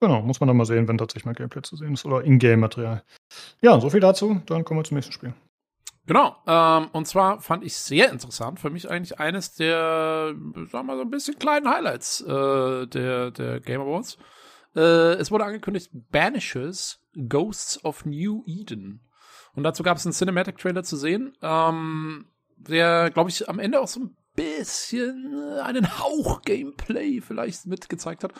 Genau, 0.00 0.22
muss 0.22 0.40
man 0.40 0.46
dann 0.46 0.56
mal 0.56 0.64
sehen, 0.64 0.88
wenn 0.88 0.96
tatsächlich 0.96 1.26
mal 1.26 1.34
Gameplay 1.34 1.60
zu 1.62 1.76
sehen 1.76 1.94
ist 1.94 2.06
oder 2.06 2.24
Ingame-Material. 2.24 3.04
Ja, 3.60 3.80
so 3.80 3.90
viel 3.90 4.00
dazu, 4.00 4.40
dann 4.46 4.64
kommen 4.64 4.80
wir 4.80 4.84
zum 4.84 4.94
nächsten 4.94 5.12
Spiel. 5.12 5.34
Genau, 6.08 6.36
ähm, 6.46 6.88
und 6.92 7.06
zwar 7.06 7.38
fand 7.42 7.62
ich 7.62 7.76
sehr 7.76 8.10
interessant, 8.10 8.58
für 8.58 8.70
mich 8.70 8.90
eigentlich 8.90 9.20
eines 9.20 9.54
der, 9.56 10.34
sagen 10.54 10.72
wir 10.72 10.82
mal, 10.82 10.96
so 10.96 11.02
ein 11.02 11.10
bisschen 11.10 11.38
kleinen 11.38 11.68
Highlights 11.68 12.22
äh, 12.22 12.86
der, 12.86 13.30
der 13.30 13.60
Game 13.60 13.82
Awards. 13.82 14.16
Äh, 14.74 15.16
es 15.16 15.30
wurde 15.30 15.44
angekündigt, 15.44 15.90
Banishes 15.92 17.04
Ghosts 17.28 17.84
of 17.84 18.06
New 18.06 18.42
Eden. 18.46 19.06
Und 19.54 19.64
dazu 19.64 19.82
gab 19.82 19.98
es 19.98 20.06
einen 20.06 20.14
Cinematic-Trailer 20.14 20.82
zu 20.82 20.96
sehen, 20.96 21.36
ähm, 21.42 22.24
der, 22.56 23.10
glaube 23.10 23.28
ich, 23.28 23.46
am 23.46 23.58
Ende 23.58 23.78
auch 23.78 23.88
so 23.88 24.00
ein 24.00 24.16
bisschen 24.34 25.34
äh, 25.58 25.60
einen 25.60 25.98
Hauch 25.98 26.40
Gameplay 26.40 27.20
vielleicht 27.20 27.66
mitgezeigt 27.66 28.24
hat. 28.24 28.32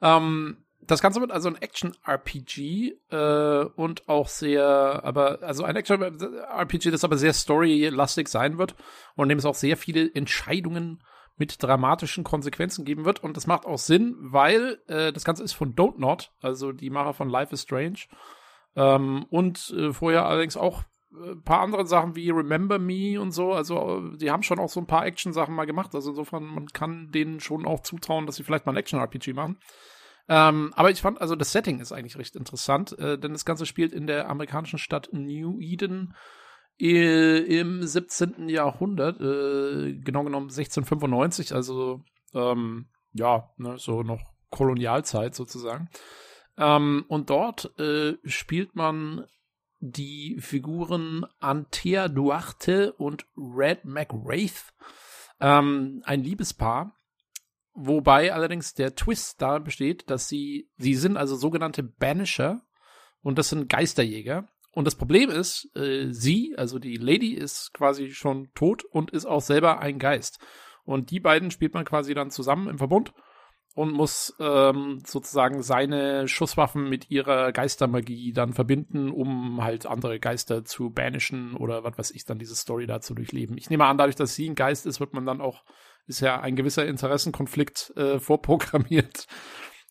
Ähm, 0.00 0.64
das 0.90 1.02
Ganze 1.02 1.20
wird 1.20 1.30
also 1.30 1.48
ein 1.48 1.56
Action-RPG 1.56 2.98
äh, 3.10 3.64
und 3.76 4.08
auch 4.08 4.28
sehr, 4.28 5.00
aber 5.04 5.42
also 5.42 5.64
ein 5.64 5.76
Action-RPG, 5.76 6.90
das 6.90 7.04
aber 7.04 7.16
sehr 7.16 7.32
story-lastig 7.32 8.28
sein 8.28 8.58
wird 8.58 8.74
und 9.16 9.28
dem 9.28 9.38
es 9.38 9.46
auch 9.46 9.54
sehr 9.54 9.76
viele 9.76 10.12
Entscheidungen 10.14 11.02
mit 11.36 11.62
dramatischen 11.62 12.24
Konsequenzen 12.24 12.84
geben 12.84 13.04
wird. 13.04 13.22
Und 13.22 13.36
das 13.36 13.46
macht 13.46 13.66
auch 13.66 13.78
Sinn, 13.78 14.16
weil 14.20 14.78
äh, 14.88 15.12
das 15.12 15.24
Ganze 15.24 15.42
ist 15.42 15.54
von 15.54 15.74
Don't 15.74 15.98
Not, 15.98 16.32
also 16.42 16.72
die 16.72 16.90
Macher 16.90 17.14
von 17.14 17.30
Life 17.30 17.54
is 17.54 17.62
Strange. 17.62 18.00
Ähm, 18.76 19.24
und 19.30 19.74
äh, 19.76 19.92
vorher 19.92 20.26
allerdings 20.26 20.56
auch 20.56 20.84
ein 21.12 21.32
äh, 21.32 21.36
paar 21.36 21.60
andere 21.60 21.86
Sachen 21.86 22.14
wie 22.14 22.30
Remember 22.30 22.78
Me 22.78 23.20
und 23.20 23.32
so. 23.32 23.52
Also, 23.52 23.98
äh, 24.14 24.18
die 24.18 24.30
haben 24.30 24.42
schon 24.42 24.58
auch 24.58 24.68
so 24.68 24.80
ein 24.80 24.86
paar 24.86 25.06
Action-Sachen 25.06 25.54
mal 25.54 25.64
gemacht. 25.64 25.94
Also, 25.94 26.10
insofern, 26.10 26.44
man 26.44 26.66
kann 26.68 27.10
denen 27.10 27.40
schon 27.40 27.66
auch 27.66 27.80
zutrauen, 27.80 28.26
dass 28.26 28.36
sie 28.36 28.44
vielleicht 28.44 28.66
mal 28.66 28.72
ein 28.72 28.78
Action-RPG 28.78 29.32
machen. 29.32 29.58
Ähm, 30.30 30.72
aber 30.76 30.92
ich 30.92 31.02
fand, 31.02 31.20
also, 31.20 31.34
das 31.34 31.50
Setting 31.50 31.80
ist 31.80 31.90
eigentlich 31.90 32.16
recht 32.16 32.36
interessant, 32.36 32.96
äh, 33.00 33.18
denn 33.18 33.32
das 33.32 33.44
Ganze 33.44 33.66
spielt 33.66 33.92
in 33.92 34.06
der 34.06 34.30
amerikanischen 34.30 34.78
Stadt 34.78 35.08
New 35.12 35.58
Eden 35.60 36.14
im 36.78 37.86
17. 37.86 38.48
Jahrhundert, 38.48 39.20
äh, 39.20 39.92
genau 39.92 40.24
genommen 40.24 40.48
1695, 40.48 41.54
also 41.54 42.02
ähm, 42.32 42.86
ja, 43.12 43.50
ne, 43.58 43.76
so 43.76 44.02
noch 44.02 44.22
Kolonialzeit 44.50 45.34
sozusagen. 45.34 45.90
Ähm, 46.56 47.04
und 47.08 47.28
dort 47.28 47.78
äh, 47.78 48.16
spielt 48.24 48.76
man 48.76 49.26
die 49.80 50.38
Figuren 50.40 51.26
Antea 51.40 52.08
Duarte 52.08 52.92
und 52.94 53.26
Red 53.36 53.84
McWraith, 53.84 54.72
ähm, 55.40 56.02
ein 56.04 56.22
Liebespaar, 56.22 56.99
wobei 57.86 58.32
allerdings 58.32 58.74
der 58.74 58.94
Twist 58.94 59.40
da 59.42 59.58
besteht, 59.58 60.10
dass 60.10 60.28
sie, 60.28 60.68
sie 60.76 60.94
sind 60.94 61.16
also 61.16 61.36
sogenannte 61.36 61.82
Banisher 61.82 62.62
und 63.22 63.38
das 63.38 63.50
sind 63.50 63.68
Geisterjäger 63.68 64.48
und 64.72 64.86
das 64.86 64.94
Problem 64.94 65.30
ist, 65.30 65.74
äh, 65.76 66.12
sie, 66.12 66.54
also 66.56 66.78
die 66.78 66.96
Lady, 66.96 67.32
ist 67.34 67.72
quasi 67.74 68.10
schon 68.12 68.52
tot 68.54 68.84
und 68.84 69.10
ist 69.10 69.26
auch 69.26 69.42
selber 69.42 69.80
ein 69.80 69.98
Geist. 69.98 70.38
Und 70.84 71.10
die 71.10 71.20
beiden 71.20 71.50
spielt 71.50 71.74
man 71.74 71.84
quasi 71.84 72.14
dann 72.14 72.30
zusammen 72.30 72.68
im 72.68 72.78
Verbund 72.78 73.12
und 73.74 73.92
muss 73.92 74.34
ähm, 74.40 75.02
sozusagen 75.06 75.62
seine 75.62 76.26
Schusswaffen 76.28 76.88
mit 76.88 77.10
ihrer 77.10 77.52
Geistermagie 77.52 78.32
dann 78.32 78.52
verbinden, 78.52 79.10
um 79.10 79.62
halt 79.62 79.86
andere 79.86 80.18
Geister 80.18 80.64
zu 80.64 80.90
banishen 80.90 81.56
oder 81.56 81.84
was 81.84 81.98
weiß 81.98 82.10
ich, 82.12 82.24
dann 82.24 82.38
diese 82.38 82.56
Story 82.56 82.86
da 82.86 83.00
zu 83.00 83.14
durchleben. 83.14 83.56
Ich 83.56 83.70
nehme 83.70 83.86
an, 83.86 83.98
dadurch, 83.98 84.16
dass 84.16 84.34
sie 84.34 84.48
ein 84.48 84.56
Geist 84.56 84.86
ist, 84.86 85.00
wird 85.00 85.14
man 85.14 85.26
dann 85.26 85.40
auch, 85.40 85.64
ist 86.06 86.20
ja 86.20 86.40
ein 86.40 86.56
gewisser 86.56 86.86
Interessenkonflikt 86.86 87.92
äh, 87.96 88.18
vorprogrammiert. 88.20 89.26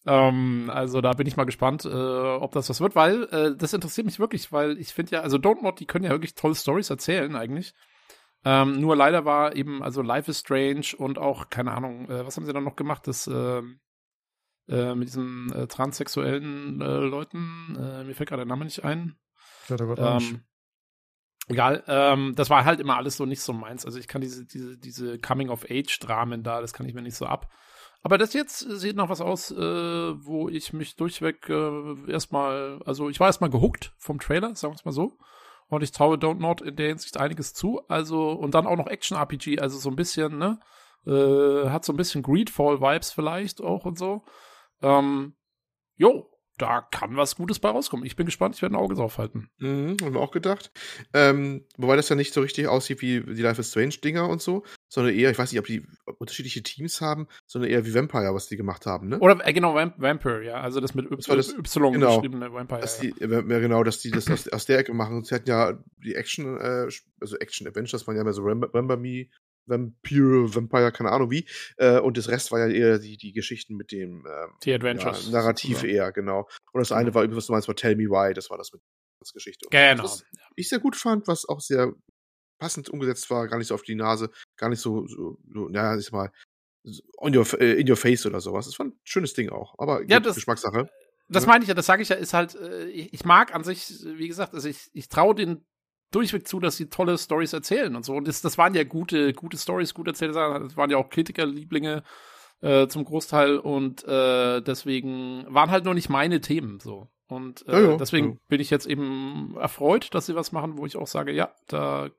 Ähm, 0.06 0.70
also 0.74 1.02
da 1.02 1.12
bin 1.14 1.28
ich 1.28 1.38
mal 1.38 1.46
gespannt, 1.46 1.86
äh, 1.86 1.90
ob 1.90 2.52
das 2.52 2.70
was 2.70 2.82
wird, 2.82 2.96
weil 2.96 3.24
äh, 3.26 3.56
das 3.58 3.74
interessiert 3.74 4.06
mich 4.06 4.20
wirklich, 4.20 4.52
weil 4.52 4.78
ich 4.80 4.94
finde 4.94 5.18
ja, 5.18 5.22
also 5.22 5.38
Don't 5.38 5.62
Mod, 5.62 5.80
die 5.80 5.86
können 5.86 6.06
ja 6.06 6.12
wirklich 6.12 6.36
tolle 6.36 6.56
Stories 6.56 6.90
erzählen 6.90 7.36
eigentlich. 7.36 7.74
Ähm, 8.46 8.80
nur 8.80 8.96
leider 8.96 9.26
war 9.26 9.56
eben, 9.56 9.84
also 9.84 10.02
Life 10.02 10.32
is 10.32 10.40
Strange 10.40 10.86
und 10.98 11.18
auch, 11.18 11.50
keine 11.50 11.74
Ahnung, 11.74 12.10
äh, 12.10 12.26
was 12.26 12.38
haben 12.38 12.46
sie 12.46 12.54
dann 12.54 12.64
noch 12.64 12.78
gemacht, 12.78 13.06
das 13.08 13.28
äh, 13.28 13.62
äh, 14.70 14.96
mit 14.96 15.10
diesen 15.10 15.52
äh, 15.52 15.68
transsexuellen 15.68 16.78
Leuten, 16.80 17.76
äh, 17.76 18.04
mir 18.06 18.16
fällt 18.16 18.30
gerade 18.30 18.42
der 18.42 18.48
Name 18.48 18.64
nicht 18.64 18.86
ein. 18.86 19.18
Ja, 19.68 19.76
da 19.76 20.18
ähm, 20.18 20.44
egal, 21.50 21.84
ähm, 21.88 22.34
das 22.36 22.50
war 22.50 22.64
halt 22.64 22.80
immer 22.80 22.96
alles 22.96 23.18
so 23.18 23.26
nicht 23.26 23.42
so 23.42 23.52
meins. 23.52 23.86
Also 23.86 24.00
ich 24.00 24.08
kann 24.08 24.22
diese, 24.22 24.46
diese, 24.46 24.78
diese 24.78 25.20
Coming-of-Age-Dramen 25.20 26.44
da, 26.44 26.62
das 26.62 26.74
kann 26.74 26.88
ich 26.88 26.94
mir 26.94 27.02
nicht 27.02 27.18
so 27.18 27.26
ab. 27.26 27.52
Aber 28.02 28.18
das 28.18 28.34
jetzt 28.34 28.60
sieht 28.60 28.96
noch 28.96 29.10
was 29.10 29.20
aus, 29.20 29.52
äh, 29.52 29.58
wo 29.58 30.48
ich 30.48 30.72
mich 30.72 30.96
durchweg 30.96 31.50
äh, 31.50 32.12
erstmal, 32.12 32.82
also 32.86 33.10
ich 33.10 33.20
war 33.20 33.28
erstmal 33.28 33.50
gehuckt 33.50 33.94
vom 33.98 34.20
Trailer, 34.20 34.56
sagen 34.56 34.74
wir 34.74 34.78
es 34.78 34.86
mal 34.86 34.92
so. 34.92 35.18
Und 35.68 35.84
ich 35.84 35.92
traue 35.92 36.18
Don't 36.18 36.40
Not 36.40 36.62
in 36.62 36.76
der 36.78 36.88
Hinsicht 36.88 37.18
einiges 37.18 37.54
zu. 37.54 37.82
Also, 37.90 38.32
und 38.32 38.56
dann 38.56 38.66
auch 38.66 38.78
noch 38.78 38.88
Action-RPG, 38.88 39.60
also 39.60 39.78
so 39.78 39.90
ein 39.90 39.96
bisschen, 39.96 40.38
ne? 40.38 40.60
Äh, 41.06 41.70
hat 41.70 41.86
so 41.86 41.94
ein 41.94 41.98
bisschen 41.98 42.24
Greedfall-Vibes 42.24 43.12
vielleicht 43.12 43.62
auch 43.62 43.86
und 43.86 43.98
so. 43.98 44.24
Ähm, 44.82 45.36
jo, 45.96 46.29
da 46.60 46.82
kann 46.82 47.16
was 47.18 47.36
Gutes 47.36 47.60
bei 47.60 47.70
rauskommen. 47.70 48.06
Ich 48.06 48.16
bin 48.16 48.26
gespannt, 48.26 48.56
ich 48.56 48.62
werde 48.62 48.76
ein 48.76 48.80
Auge 48.80 48.96
drauf 48.96 49.18
halten. 49.18 49.50
Mhm, 49.58 49.98
haben 50.02 50.14
wir 50.14 50.20
auch 50.20 50.32
gedacht. 50.32 50.72
Ähm, 51.14 51.66
wobei 51.78 51.96
das 51.96 52.10
ja 52.10 52.16
nicht 52.16 52.34
so 52.34 52.42
richtig 52.42 52.68
aussieht 52.68 53.02
wie 53.02 53.22
die 53.22 53.42
Life 53.42 53.60
is 53.62 53.72
Strange-Dinger 53.72 54.28
und 54.30 54.42
so, 54.42 54.64
sondern 54.90 55.14
eher, 55.16 55.32
ich 55.32 55.38
weiß 55.40 55.52
nicht, 55.52 55.60
ob 55.60 55.66
die 55.66 55.86
unterschiedliche 56.18 56.62
Teams 56.62 57.02
haben, 57.02 57.28
sondern 57.48 57.72
eher 57.72 57.86
wie 57.86 57.94
Vampire, 57.94 58.34
was 58.34 58.48
die 58.48 58.58
gemacht 58.58 58.86
haben, 58.86 59.08
ne? 59.10 59.20
Oder 59.20 59.46
äh, 59.48 59.54
genau, 59.54 59.74
Vamp 59.74 59.96
Vampire, 59.98 60.44
ja. 60.44 60.56
Also 60.62 60.80
das 60.82 60.94
mit 60.94 61.06
y, 61.06 61.16
Das 61.18 61.26
das- 61.26 61.76
y 61.76 61.92
genau. 61.94 62.16
geschriebene 62.18 62.52
Vampire. 62.54 62.82
Dass 62.82 63.02
ja. 63.02 63.10
die, 63.12 63.26
ja, 63.26 63.60
genau, 63.60 63.84
dass 63.84 64.00
die 64.00 64.12
das 64.12 64.30
aus, 64.30 64.48
aus 64.50 64.66
der 64.66 64.80
Ecke 64.80 64.94
machen. 64.94 65.24
Sie 65.24 65.34
hatten 65.34 65.50
ja 65.50 65.78
die 66.04 66.16
Action, 66.16 66.58
äh, 66.58 66.88
also 67.22 67.38
Action-Adventures 67.38 68.06
waren 68.08 68.16
ja 68.18 68.24
mehr 68.24 68.34
so 68.34 68.42
Remember, 68.42 68.68
Remember 68.74 68.98
Me, 68.98 69.28
Vampire, 69.66 70.54
Vampire, 70.56 70.92
keine 70.92 71.12
Ahnung 71.12 71.30
wie. 71.32 71.48
Äh, 71.78 72.00
und 72.00 72.18
das 72.18 72.28
Rest 72.30 72.52
war 72.52 72.60
ja 72.60 72.68
eher 72.68 73.00
die, 73.00 73.18
die 73.18 73.34
Geschichten 73.34 73.76
mit 73.76 73.92
dem 73.92 74.26
ähm, 74.28 74.52
die 74.64 74.70
ja, 74.72 74.76
Adventures. 74.76 75.30
Narrativ 75.30 75.84
Ja. 75.84 75.90
eher, 75.90 76.12
genau. 76.12 76.48
Und 76.74 76.80
das 76.80 76.92
eine 76.92 77.14
war, 77.14 77.30
was 77.36 77.46
du 77.48 77.54
meinst, 77.54 77.68
war 77.68 77.76
Tell 77.76 77.96
Me 77.96 78.06
Why, 78.06 78.34
das 78.34 78.50
war 78.50 78.58
das 78.58 78.72
mit 78.74 78.82
das 79.22 79.34
Geschichte. 79.34 79.68
Genau. 79.70 80.04
Was 80.04 80.24
ich 80.56 80.70
sehr 80.70 80.80
gut 80.80 80.96
fand, 80.96 81.28
was 81.28 81.48
auch 81.48 81.60
sehr 81.60 81.94
passend 82.60 82.90
umgesetzt 82.90 83.30
war, 83.30 83.48
gar 83.48 83.58
nicht 83.58 83.68
so 83.68 83.76
auf 83.76 83.84
die 83.84 83.96
Nase, 83.96 84.30
gar 84.58 84.70
nicht 84.70 84.80
so, 84.82 85.06
so, 85.08 85.38
so 85.54 85.68
naja, 85.70 85.98
ich 85.98 86.06
sag 86.06 86.14
mal, 86.14 86.32
on 87.18 87.36
your, 87.36 87.46
äh, 87.60 87.74
in 87.80 87.90
your 87.90 87.98
face 87.98 88.26
oder 88.26 88.40
sowas. 88.40 88.66
Das 88.66 88.80
war 88.80 88.86
ein 88.88 89.00
schönes 89.04 89.34
Ding 89.34 89.50
auch. 89.50 89.76
Aber 89.78 90.04
Ja, 90.08 90.20
das- 90.20 90.36
Geschmackssache. 90.36 90.90
Das 91.32 91.44
Ja. 91.44 91.50
meine 91.50 91.64
ich 91.64 91.68
ja, 91.68 91.76
das 91.76 91.86
sage 91.86 92.02
ich 92.02 92.10
ja, 92.10 92.16
ist 92.16 92.34
halt, 92.34 92.56
äh, 92.56 92.86
ich, 92.88 93.14
ich 93.14 93.24
mag 93.26 93.54
an 93.54 93.64
sich, 93.64 93.88
wie 94.04 94.28
gesagt, 94.28 94.54
also 94.56 94.68
ich, 94.68 94.90
ich 94.94 95.10
traue 95.10 95.36
den 95.36 95.64
durchweg 96.12 96.48
zu, 96.48 96.60
dass 96.60 96.78
sie 96.78 96.90
tolle 96.90 97.18
Stories 97.18 97.54
erzählen 97.54 97.96
und 97.96 98.04
so. 98.04 98.14
Und 98.14 98.28
das, 98.28 98.42
das 98.42 98.58
waren 98.58 98.74
ja 98.74 98.84
gute, 98.84 99.34
gute 99.34 99.58
Stories, 99.58 99.94
gut 99.94 100.08
erzählte 100.08 100.34
Sachen. 100.34 100.64
Das 100.64 100.78
waren 100.78 100.90
ja 100.90 100.98
auch 100.98 101.10
Kritikerlieblinge 101.10 102.04
äh, 102.62 102.88
zum 102.88 103.06
Großteil 103.06 103.58
und 103.58 104.04
äh, 104.06 104.62
deswegen 104.62 105.46
waren 105.48 105.72
halt 105.72 105.86
nur 105.86 105.94
nicht 105.94 106.10
meine 106.10 106.42
Themen 106.42 106.80
so. 106.80 107.08
Und 107.28 107.68
äh, 107.68 107.74
Ja, 107.74 107.92
ja, 107.92 107.98
deswegen 107.98 108.32
ja. 108.32 108.38
bin 108.48 108.60
ich 108.60 108.70
jetzt 108.70 108.88
eben 108.88 109.56
erfreut, 109.58 110.14
dass 110.14 110.26
sie 110.26 110.36
was 110.36 110.52
machen, 110.52 110.78
wo 110.78 110.86
ich 110.86 110.98
auch 110.98 111.08
sage, 111.08 111.32
ja, 111.32 111.54
da 111.68 112.10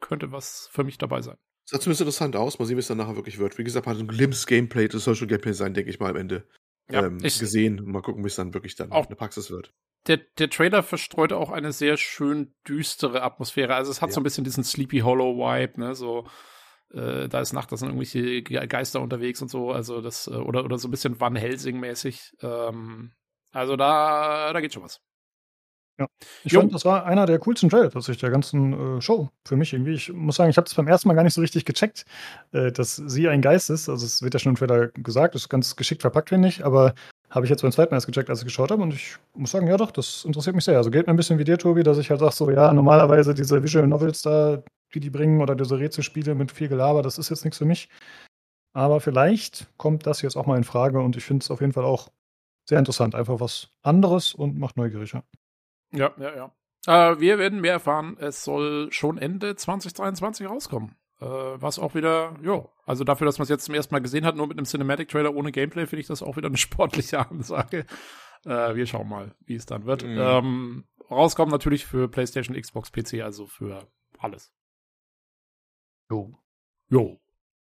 könnte 0.00 0.32
was 0.32 0.68
für 0.72 0.84
mich 0.84 0.98
dabei 0.98 1.22
sein. 1.22 1.36
Sah 1.64 1.80
zumindest 1.80 2.02
interessant 2.02 2.36
aus. 2.36 2.58
Mal 2.58 2.66
sehen, 2.66 2.76
wie 2.76 2.80
es 2.80 2.86
dann 2.86 2.98
nachher 2.98 3.16
wirklich 3.16 3.38
wird. 3.38 3.58
Wie 3.58 3.64
gesagt, 3.64 3.86
hat 3.86 3.98
ein 3.98 4.06
Glimpse 4.06 4.46
Gameplay, 4.46 4.88
das 4.88 5.04
soll 5.04 5.14
schon 5.14 5.28
Gameplay 5.28 5.52
sein, 5.52 5.74
denke 5.74 5.90
ich 5.90 5.98
mal 5.98 6.10
am 6.10 6.16
Ende. 6.16 6.46
Ja, 6.90 7.04
ähm, 7.06 7.18
ich- 7.22 7.38
gesehen. 7.38 7.80
Und 7.80 7.88
mal 7.88 8.02
gucken, 8.02 8.22
wie 8.24 8.28
es 8.28 8.36
dann 8.36 8.54
wirklich 8.54 8.76
dann 8.76 8.92
Auch- 8.92 9.04
in 9.04 9.08
der 9.10 9.16
Praxis 9.16 9.50
wird. 9.50 9.72
der, 10.06 10.18
der 10.38 10.48
Trailer 10.50 10.82
verstreute 10.84 11.36
auch 11.36 11.50
eine 11.50 11.72
sehr 11.72 11.96
schön 11.96 12.54
düstere 12.68 13.22
Atmosphäre. 13.22 13.74
Also 13.74 13.90
es 13.90 14.00
hat 14.02 14.10
Ja. 14.10 14.14
so 14.14 14.20
ein 14.20 14.24
bisschen 14.24 14.44
diesen 14.44 14.62
Sleepy 14.62 15.00
Hollow 15.00 15.36
Vibe, 15.38 15.80
ne, 15.80 15.94
so 15.96 16.28
äh, 16.94 17.28
da 17.28 17.40
ist 17.40 17.52
Nacht, 17.52 17.72
da 17.72 17.76
sind 17.76 17.88
irgendwelche 17.88 18.42
Ge- 18.42 18.64
Geister 18.68 19.00
unterwegs 19.00 19.42
und 19.42 19.48
so, 19.50 19.72
also 19.72 20.00
das, 20.00 20.28
äh, 20.28 20.34
oder, 20.36 20.64
oder 20.64 20.78
so 20.78 20.86
ein 20.86 20.92
bisschen 20.92 21.18
Van 21.18 21.34
Helsing-mäßig. 21.34 22.34
Ähm, 22.42 23.10
also 23.50 23.74
da, 23.74 24.52
da 24.52 24.60
geht 24.60 24.72
schon 24.72 24.84
was. 24.84 25.00
Ich 26.44 26.52
Jo. 26.52 26.60
fand, 26.60 26.74
das 26.74 26.84
war 26.84 27.06
einer 27.06 27.24
der 27.26 27.38
coolsten 27.38 27.70
Trailer 27.70 27.90
tatsächlich 27.90 28.20
der 28.20 28.30
ganzen 28.30 28.98
äh, 28.98 29.00
Show 29.00 29.30
für 29.46 29.56
mich 29.56 29.72
irgendwie. 29.72 29.94
Ich 29.94 30.12
muss 30.12 30.36
sagen, 30.36 30.50
ich 30.50 30.56
habe 30.56 30.66
das 30.66 30.74
beim 30.74 30.88
ersten 30.88 31.08
Mal 31.08 31.14
gar 31.14 31.22
nicht 31.22 31.34
so 31.34 31.40
richtig 31.40 31.64
gecheckt, 31.64 32.04
äh, 32.52 32.70
dass 32.70 32.96
sie 32.96 33.28
ein 33.28 33.40
Geist 33.40 33.70
ist. 33.70 33.88
Also 33.88 34.04
es 34.04 34.22
wird 34.22 34.34
ja 34.34 34.40
schon 34.40 34.50
im 34.50 34.56
Trailer 34.56 34.88
gesagt, 34.88 35.34
ist 35.34 35.48
ganz 35.48 35.74
geschickt 35.76 36.02
verpackt, 36.02 36.28
finde 36.28 36.48
ich, 36.48 36.64
aber 36.64 36.94
habe 37.30 37.46
ich 37.46 37.50
jetzt 37.50 37.62
beim 37.62 37.72
zweiten 37.72 37.90
Mal 37.90 37.96
erst 37.96 38.06
gecheckt, 38.06 38.30
als 38.30 38.40
ich 38.40 38.44
geschaut 38.44 38.70
habe 38.70 38.82
und 38.82 38.92
ich 38.94 39.16
muss 39.34 39.50
sagen, 39.50 39.66
ja 39.66 39.76
doch, 39.76 39.90
das 39.90 40.24
interessiert 40.24 40.54
mich 40.54 40.64
sehr. 40.64 40.76
Also 40.76 40.90
geht 40.90 41.06
mir 41.06 41.12
ein 41.12 41.16
bisschen 41.16 41.38
wie 41.38 41.44
dir, 41.44 41.58
Tobi, 41.58 41.82
dass 41.82 41.98
ich 41.98 42.10
halt 42.10 42.20
sage 42.20 42.34
so, 42.34 42.50
ja, 42.50 42.72
normalerweise 42.72 43.34
diese 43.34 43.62
Visual 43.62 43.86
Novels 43.86 44.22
da, 44.22 44.62
die 44.94 45.00
die 45.00 45.10
bringen 45.10 45.40
oder 45.40 45.54
diese 45.54 45.78
Rätselspiele 45.78 46.34
mit 46.34 46.52
viel 46.52 46.68
Gelaber, 46.68 47.02
das 47.02 47.18
ist 47.18 47.30
jetzt 47.30 47.44
nichts 47.44 47.58
für 47.58 47.64
mich. 47.64 47.88
Aber 48.74 49.00
vielleicht 49.00 49.66
kommt 49.78 50.06
das 50.06 50.22
jetzt 50.22 50.36
auch 50.36 50.46
mal 50.46 50.58
in 50.58 50.64
Frage 50.64 51.00
und 51.00 51.16
ich 51.16 51.24
finde 51.24 51.42
es 51.42 51.50
auf 51.50 51.60
jeden 51.60 51.72
Fall 51.72 51.84
auch 51.84 52.10
sehr 52.68 52.78
interessant. 52.78 53.14
Einfach 53.14 53.40
was 53.40 53.70
anderes 53.82 54.34
und 54.34 54.58
macht 54.58 54.76
neugierig. 54.76 55.14
Ja. 55.96 56.12
Ja, 56.18 56.34
ja. 56.36 56.52
Äh, 56.86 57.20
wir 57.20 57.38
werden 57.38 57.60
mehr 57.60 57.72
erfahren. 57.72 58.16
Es 58.18 58.44
soll 58.44 58.92
schon 58.92 59.18
Ende 59.18 59.56
2023 59.56 60.48
rauskommen. 60.48 60.96
Äh, 61.20 61.24
was 61.24 61.78
auch 61.78 61.94
wieder, 61.94 62.34
ja, 62.42 62.68
also 62.84 63.02
dafür, 63.02 63.24
dass 63.24 63.38
man 63.38 63.44
es 63.44 63.48
jetzt 63.48 63.64
zum 63.64 63.74
ersten 63.74 63.94
Mal 63.94 64.00
gesehen 64.00 64.26
hat, 64.26 64.36
nur 64.36 64.46
mit 64.46 64.58
einem 64.58 64.66
Cinematic-Trailer 64.66 65.34
ohne 65.34 65.50
Gameplay, 65.50 65.86
finde 65.86 66.00
ich 66.00 66.06
das 66.06 66.22
auch 66.22 66.36
wieder 66.36 66.48
eine 66.48 66.56
sportliche 66.58 67.18
Ansage. 67.30 67.86
Äh, 68.44 68.74
wir 68.74 68.86
schauen 68.86 69.08
mal, 69.08 69.34
wie 69.44 69.54
es 69.54 69.66
dann 69.66 69.86
wird. 69.86 70.04
Mhm. 70.04 70.18
Ähm, 70.18 70.84
rauskommen 71.10 71.50
natürlich 71.50 71.86
für 71.86 72.08
PlayStation, 72.08 72.60
Xbox, 72.60 72.92
PC, 72.92 73.22
also 73.22 73.46
für 73.46 73.88
alles. 74.18 74.52
Jo. 76.10 76.38
Jo. 76.88 77.18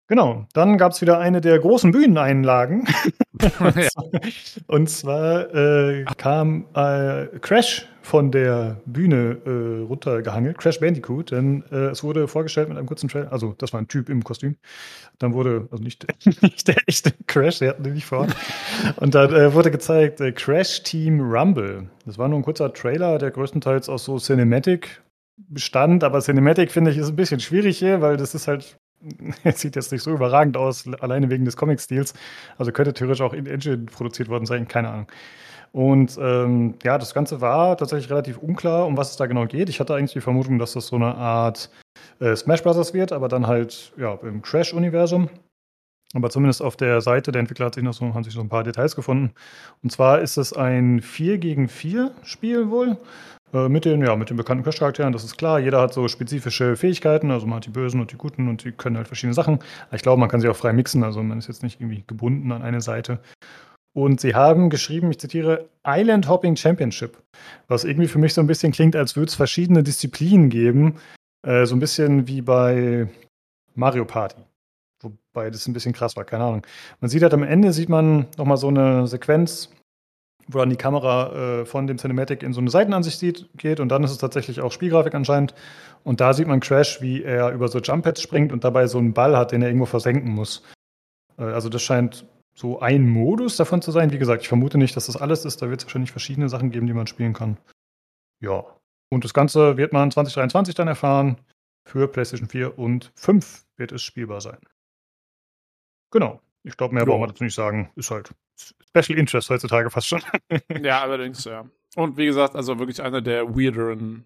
Genau, 0.07 0.45
dann 0.53 0.77
gab 0.77 0.91
es 0.91 1.01
wieder 1.01 1.19
eine 1.19 1.39
der 1.39 1.57
großen 1.59 1.91
Bühneneinlagen. 1.91 2.87
Und 4.67 4.89
zwar 4.89 5.53
äh, 5.53 6.05
kam 6.17 6.65
äh, 6.75 7.27
Crash 7.39 7.87
von 8.01 8.31
der 8.31 8.81
Bühne 8.85 9.37
äh, 9.45 9.85
runtergehangelt, 9.85 10.57
Crash 10.57 10.79
Bandicoot, 10.79 11.31
denn 11.31 11.63
äh, 11.71 11.87
es 11.87 12.03
wurde 12.03 12.27
vorgestellt 12.27 12.67
mit 12.67 12.77
einem 12.77 12.85
kurzen 12.85 13.07
Trailer, 13.07 13.31
also 13.31 13.55
das 13.57 13.71
war 13.71 13.81
ein 13.81 13.87
Typ 13.87 14.09
im 14.09 14.23
Kostüm. 14.23 14.57
Dann 15.19 15.33
wurde, 15.33 15.67
also 15.71 15.81
nicht, 15.83 16.05
nicht 16.41 16.67
der 16.67 16.75
echte 16.85 17.13
Crash, 17.27 17.59
der 17.59 17.69
hatten 17.69 17.83
den 17.83 17.93
nicht 17.93 18.05
vor. 18.05 18.27
Und 18.97 19.15
dann 19.15 19.33
äh, 19.33 19.53
wurde 19.53 19.71
gezeigt 19.71 20.19
äh, 20.19 20.33
Crash 20.33 20.83
Team 20.83 21.21
Rumble. 21.21 21.89
Das 22.05 22.17
war 22.17 22.27
nur 22.27 22.39
ein 22.39 22.43
kurzer 22.43 22.73
Trailer, 22.73 23.17
der 23.19 23.31
größtenteils 23.31 23.87
aus 23.87 24.03
so 24.03 24.17
Cinematic 24.19 25.01
bestand, 25.37 26.03
aber 26.03 26.19
Cinematic 26.19 26.71
finde 26.71 26.91
ich 26.91 26.97
ist 26.97 27.09
ein 27.09 27.15
bisschen 27.15 27.39
schwierig 27.39 27.77
hier, 27.79 28.01
weil 28.01 28.17
das 28.17 28.35
ist 28.35 28.47
halt 28.47 28.77
sieht 29.53 29.75
jetzt 29.75 29.91
nicht 29.91 30.03
so 30.03 30.11
überragend 30.11 30.57
aus, 30.57 30.87
alleine 30.99 31.29
wegen 31.29 31.45
des 31.45 31.57
Comic-Stils. 31.57 32.13
Also 32.57 32.71
könnte 32.71 32.93
theoretisch 32.93 33.21
auch 33.21 33.33
in 33.33 33.45
Engine 33.45 33.85
produziert 33.85 34.29
worden 34.29 34.45
sein, 34.45 34.67
keine 34.67 34.89
Ahnung. 34.89 35.07
Und 35.71 36.19
ähm, 36.21 36.75
ja, 36.83 36.99
das 36.99 37.15
Ganze 37.15 37.41
war 37.41 37.75
tatsächlich 37.77 38.11
relativ 38.11 38.37
unklar, 38.37 38.85
um 38.85 38.95
was 38.95 39.09
es 39.11 39.17
da 39.17 39.25
genau 39.25 39.47
geht. 39.47 39.69
Ich 39.69 39.79
hatte 39.79 39.95
eigentlich 39.95 40.13
die 40.13 40.21
Vermutung, 40.21 40.59
dass 40.59 40.73
das 40.73 40.87
so 40.87 40.95
eine 40.95 41.15
Art 41.15 41.71
äh, 42.19 42.35
Smash 42.35 42.61
Bros. 42.61 42.93
wird, 42.93 43.11
aber 43.11 43.27
dann 43.27 43.47
halt 43.47 43.91
ja, 43.97 44.13
im 44.21 44.43
Crash-Universum. 44.43 45.29
Aber 46.13 46.29
zumindest 46.29 46.61
auf 46.61 46.77
der 46.77 47.01
Seite 47.01 47.31
der 47.31 47.39
Entwickler 47.39 47.65
hat 47.65 47.73
sich 47.73 47.83
noch 47.83 47.93
so, 47.93 48.13
haben 48.13 48.23
sich 48.23 48.33
so 48.33 48.41
ein 48.41 48.49
paar 48.49 48.63
Details 48.63 48.95
gefunden. 48.95 49.33
Und 49.81 49.91
zwar 49.91 50.21
ist 50.21 50.37
es 50.37 50.53
ein 50.53 51.01
4 51.01 51.39
gegen 51.39 51.67
4 51.67 52.11
Spiel 52.21 52.69
wohl. 52.69 52.97
Äh, 53.53 53.69
mit 53.69 53.85
den, 53.85 54.01
ja, 54.01 54.15
mit 54.15 54.29
den 54.29 54.37
bekannten 54.37 54.63
Crash-Charakteren, 54.63 55.13
das 55.13 55.23
ist 55.23 55.37
klar. 55.37 55.59
Jeder 55.59 55.79
hat 55.79 55.93
so 55.93 56.07
spezifische 56.07 56.75
Fähigkeiten. 56.75 57.31
Also 57.31 57.45
man 57.45 57.57
hat 57.57 57.65
die 57.65 57.69
Bösen 57.69 58.01
und 58.01 58.11
die 58.11 58.17
Guten 58.17 58.49
und 58.49 58.63
die 58.63 58.71
können 58.71 58.97
halt 58.97 59.07
verschiedene 59.07 59.33
Sachen. 59.33 59.59
Ich 59.91 60.01
glaube, 60.01 60.19
man 60.19 60.29
kann 60.29 60.41
sie 60.41 60.49
auch 60.49 60.55
frei 60.55 60.73
mixen. 60.73 61.03
Also 61.03 61.21
man 61.21 61.37
ist 61.37 61.47
jetzt 61.47 61.63
nicht 61.63 61.79
irgendwie 61.79 62.03
gebunden 62.07 62.51
an 62.51 62.63
eine 62.63 62.81
Seite. 62.81 63.19
Und 63.95 64.21
sie 64.21 64.33
haben 64.33 64.71
geschrieben, 64.71 65.11
ich 65.11 65.19
zitiere, 65.19 65.69
Island 65.85 66.27
Hopping 66.27 66.55
Championship. 66.55 67.21
Was 67.67 67.83
irgendwie 67.83 68.07
für 68.07 68.17
mich 68.17 68.33
so 68.33 68.41
ein 68.41 68.47
bisschen 68.47 68.71
klingt, 68.71 68.95
als 68.95 69.15
würde 69.15 69.29
es 69.29 69.35
verschiedene 69.35 69.83
Disziplinen 69.83 70.49
geben. 70.49 70.95
Äh, 71.45 71.67
so 71.67 71.75
ein 71.75 71.79
bisschen 71.79 72.27
wie 72.27 72.41
bei 72.41 73.07
Mario 73.75 74.05
Party. 74.05 74.41
Wobei 75.03 75.51
das 75.51 75.67
ein 75.67 75.73
bisschen 75.73 75.93
krass 75.93 76.15
war, 76.15 76.23
keine 76.23 76.43
Ahnung. 76.43 76.65
Man 77.01 77.09
sieht 77.09 77.21
halt 77.21 77.33
am 77.33 77.43
Ende, 77.43 77.71
sieht 77.71 77.89
man 77.89 78.25
nochmal 78.37 78.57
so 78.57 78.69
eine 78.69 79.05
Sequenz, 79.05 79.69
wo 80.47 80.59
dann 80.59 80.69
die 80.69 80.75
Kamera 80.75 81.61
äh, 81.61 81.65
von 81.65 81.87
dem 81.87 81.97
Cinematic 81.97 82.43
in 82.43 82.53
so 82.53 82.61
eine 82.61 82.69
Seitenansicht 82.69 83.19
sieht, 83.19 83.49
geht 83.57 83.79
und 83.79 83.89
dann 83.89 84.03
ist 84.03 84.11
es 84.11 84.17
tatsächlich 84.17 84.61
auch 84.61 84.71
Spielgrafik 84.71 85.15
anscheinend. 85.15 85.53
Und 86.03 86.19
da 86.19 86.33
sieht 86.33 86.47
man 86.47 86.59
Crash, 86.59 87.01
wie 87.01 87.23
er 87.23 87.51
über 87.51 87.67
so 87.67 87.79
Jump-Pads 87.79 88.21
springt 88.21 88.51
und 88.51 88.63
dabei 88.63 88.87
so 88.87 88.97
einen 88.97 89.13
Ball 89.13 89.37
hat, 89.37 89.51
den 89.51 89.61
er 89.61 89.69
irgendwo 89.69 89.85
versenken 89.85 90.31
muss. 90.31 90.63
Äh, 91.37 91.43
also 91.43 91.69
das 91.69 91.81
scheint 91.81 92.25
so 92.55 92.79
ein 92.79 93.07
Modus 93.07 93.57
davon 93.57 93.81
zu 93.81 93.91
sein. 93.91 94.11
Wie 94.11 94.17
gesagt, 94.17 94.43
ich 94.43 94.47
vermute 94.47 94.77
nicht, 94.77 94.95
dass 94.95 95.07
das 95.07 95.17
alles 95.17 95.45
ist. 95.45 95.61
Da 95.61 95.69
wird 95.69 95.81
es 95.81 95.85
wahrscheinlich 95.85 96.11
verschiedene 96.11 96.49
Sachen 96.49 96.71
geben, 96.71 96.87
die 96.87 96.93
man 96.93 97.07
spielen 97.07 97.33
kann. 97.33 97.57
Ja. 98.39 98.63
Und 99.09 99.23
das 99.23 99.33
Ganze 99.33 99.77
wird 99.77 99.93
man 99.93 100.11
2023 100.11 100.75
dann 100.75 100.87
erfahren. 100.87 101.37
Für 101.85 102.07
PlayStation 102.07 102.47
4 102.47 102.77
und 102.79 103.11
5 103.15 103.65
wird 103.75 103.91
es 103.91 104.01
spielbar 104.01 104.41
sein. 104.41 104.59
Genau. 106.11 106.39
Ich 106.63 106.77
glaube, 106.77 106.93
mehr 106.93 107.03
Jo. 107.03 107.09
brauchen 107.11 107.21
wir 107.23 107.27
dazu 107.27 107.43
nicht 107.43 107.55
sagen. 107.55 107.91
Ist 107.95 108.11
halt 108.11 108.33
Special 108.95 109.17
Interest 109.19 109.49
heutzutage 109.49 109.89
fast 109.89 110.07
schon. 110.07 110.21
Ja, 110.81 111.01
allerdings, 111.01 111.43
ja. 111.45 111.65
Und 111.95 112.17
wie 112.17 112.25
gesagt, 112.25 112.55
also 112.55 112.79
wirklich 112.79 113.01
einer 113.01 113.21
der 113.21 113.55
weirderen 113.55 114.25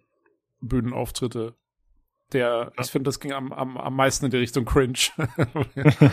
Bühnenauftritte. 0.61 1.53
Der, 2.33 2.74
ich 2.80 2.88
finde, 2.91 3.07
das 3.07 3.19
ging 3.22 3.32
am, 3.32 3.53
am, 3.53 3.77
am 3.77 3.95
meisten 3.95 4.25
in 4.25 4.32
die 4.32 4.38
Richtung 4.38 4.66
Cringe. 4.66 4.98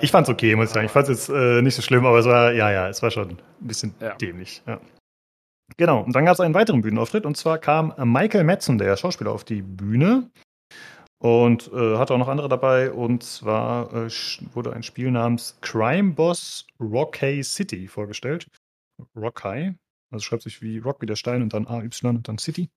Ich 0.00 0.10
fand's 0.10 0.28
okay, 0.28 0.56
muss 0.56 0.66
ich 0.68 0.74
sagen. 0.74 0.86
Ich 0.86 0.92
fand's 0.92 1.08
jetzt 1.08 1.28
äh, 1.28 1.62
nicht 1.62 1.74
so 1.76 1.82
schlimm, 1.82 2.04
aber 2.04 2.18
es 2.18 2.26
war, 2.26 2.52
ja, 2.52 2.70
ja, 2.72 2.88
es 2.88 3.02
war 3.02 3.10
schon 3.12 3.30
ein 3.30 3.38
bisschen 3.60 3.94
Ja. 4.00 4.14
dämlich. 4.16 4.62
Ja. 4.66 4.80
Genau, 5.76 6.00
und 6.02 6.14
dann 6.14 6.24
gab 6.24 6.34
es 6.34 6.40
einen 6.40 6.54
weiteren 6.54 6.80
Bühnenauftritt 6.80 7.24
und 7.26 7.36
zwar 7.36 7.58
kam 7.58 7.92
Michael 7.98 8.44
Madsen, 8.44 8.78
der 8.78 8.96
Schauspieler, 8.96 9.30
auf 9.32 9.44
die 9.44 9.62
Bühne 9.62 10.30
und 11.18 11.70
äh, 11.72 11.96
hatte 11.96 12.14
auch 12.14 12.18
noch 12.18 12.28
andere 12.28 12.48
dabei 12.48 12.92
und 12.92 13.22
zwar 13.22 13.92
äh, 13.92 14.10
wurde 14.52 14.72
ein 14.72 14.82
Spiel 14.82 15.10
namens 15.10 15.56
Crime 15.60 16.12
Boss 16.12 16.66
Rockay 16.80 17.42
City 17.42 17.88
vorgestellt. 17.88 18.48
Rockay, 19.14 19.74
also 20.10 20.22
schreibt 20.22 20.42
sich 20.42 20.62
wie 20.62 20.78
Rock 20.78 21.00
wie 21.00 21.06
der 21.06 21.16
Stein 21.16 21.42
und 21.42 21.52
dann 21.52 21.66
AY 21.66 21.90
und 22.02 22.28
dann 22.28 22.38
City. 22.38 22.70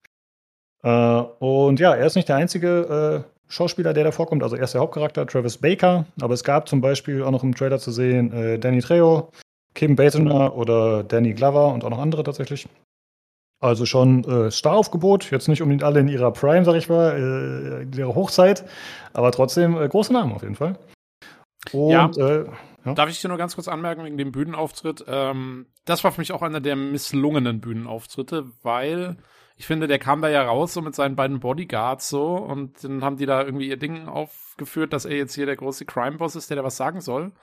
Äh, 0.84 0.90
und 0.90 1.80
ja, 1.80 1.96
er 1.96 2.06
ist 2.06 2.16
nicht 2.16 2.30
der 2.30 2.38
einzige 2.38 3.26
äh, 3.26 3.40
Schauspieler, 3.50 3.94
der 3.94 4.06
da 4.06 4.12
vorkommt. 4.12 4.44
Also 4.44 4.56
er 4.56 4.64
ist 4.64 4.74
der 4.74 4.82
Hauptcharakter, 4.82 5.26
Travis 5.26 5.58
Baker. 5.58 6.06
Aber 6.22 6.34
es 6.34 6.44
gab 6.44 6.70
zum 6.70 6.82
Beispiel 6.82 7.24
auch 7.24 7.32
noch 7.32 7.44
im 7.44 7.56
Trailer 7.56 7.80
zu 7.80 7.92
sehen 7.92 8.32
äh, 8.32 8.60
Danny 8.60 8.80
Trejo, 8.80 9.32
Kim 9.74 9.96
Basinger 9.96 10.56
oder 10.56 11.04
Danny 11.04 11.34
Glover 11.34 11.74
und 11.74 11.84
auch 11.84 11.90
noch 11.90 12.00
andere 12.00 12.24
tatsächlich. 12.24 12.68
Also 13.60 13.86
schon 13.86 14.24
äh, 14.24 14.52
Staraufgebot, 14.52 15.32
jetzt 15.32 15.50
nicht 15.50 15.62
unbedingt 15.62 15.84
alle 15.84 16.00
in 16.00 16.08
ihrer 16.08 16.32
Prime, 16.32 16.64
sag 16.64 16.76
ich 16.76 16.88
mal, 16.88 17.12
äh, 17.12 17.84
in 17.84 17.94
ihrer 17.94 18.16
Hochzeit, 18.16 18.64
aber 19.14 19.32
trotzdem 19.32 19.78
äh, 19.80 19.88
große 19.88 20.14
Namen 20.14 20.32
auf 20.32 20.44
jeden 20.44 20.56
Fall. 20.56 20.80
Und, 21.74 21.92
ja. 21.92 22.10
Äh, 22.18 22.46
ja. 22.86 22.94
Darf 22.94 23.10
ich 23.10 23.20
dir 23.20 23.28
nur 23.28 23.38
ganz 23.38 23.56
kurz 23.56 23.68
anmerken 23.68 24.06
wegen 24.06 24.18
dem 24.18 24.32
Bühnenauftritt? 24.32 25.04
Ähm, 25.08 25.68
das 25.84 26.04
war 26.06 26.14
für 26.14 26.22
mich 26.22 26.32
auch 26.32 26.42
einer 26.42 26.62
der 26.62 26.78
misslungenen 26.78 27.60
Bühnenauftritte, 27.60 28.46
weil 28.64 29.18
ich 29.58 29.68
finde, 29.68 29.88
der 29.88 30.00
kam 30.00 30.22
da 30.22 30.30
ja 30.30 30.44
raus 30.44 30.74
so 30.74 30.82
mit 30.82 30.96
seinen 30.96 31.18
beiden 31.18 31.42
Bodyguards 31.42 32.08
so 32.08 32.38
und 32.38 32.82
dann 32.82 33.04
haben 33.04 33.18
die 33.18 33.26
da 33.26 33.44
irgendwie 33.44 33.68
ihr 33.68 33.76
Ding 33.76 34.08
aufgeführt, 34.08 34.94
dass 34.94 35.04
er 35.04 35.18
jetzt 35.18 35.36
hier 35.36 35.46
der 35.46 35.58
große 35.58 35.86
Crime-Boss 35.86 36.38
ist, 36.38 36.50
der 36.50 36.56
da 36.56 36.64
was 36.64 36.78
sagen 36.78 37.02
soll. 37.02 37.34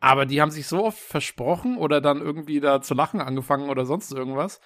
Aber 0.00 0.24
die 0.24 0.40
haben 0.40 0.50
sich 0.50 0.66
so 0.66 0.84
oft 0.84 0.98
versprochen 0.98 1.76
oder 1.76 2.00
dann 2.00 2.22
irgendwie 2.22 2.60
da 2.60 2.80
zu 2.80 2.94
lachen 2.94 3.20
angefangen 3.20 3.68
oder 3.68 3.84
sonst 3.84 4.12
irgendwas. 4.12 4.60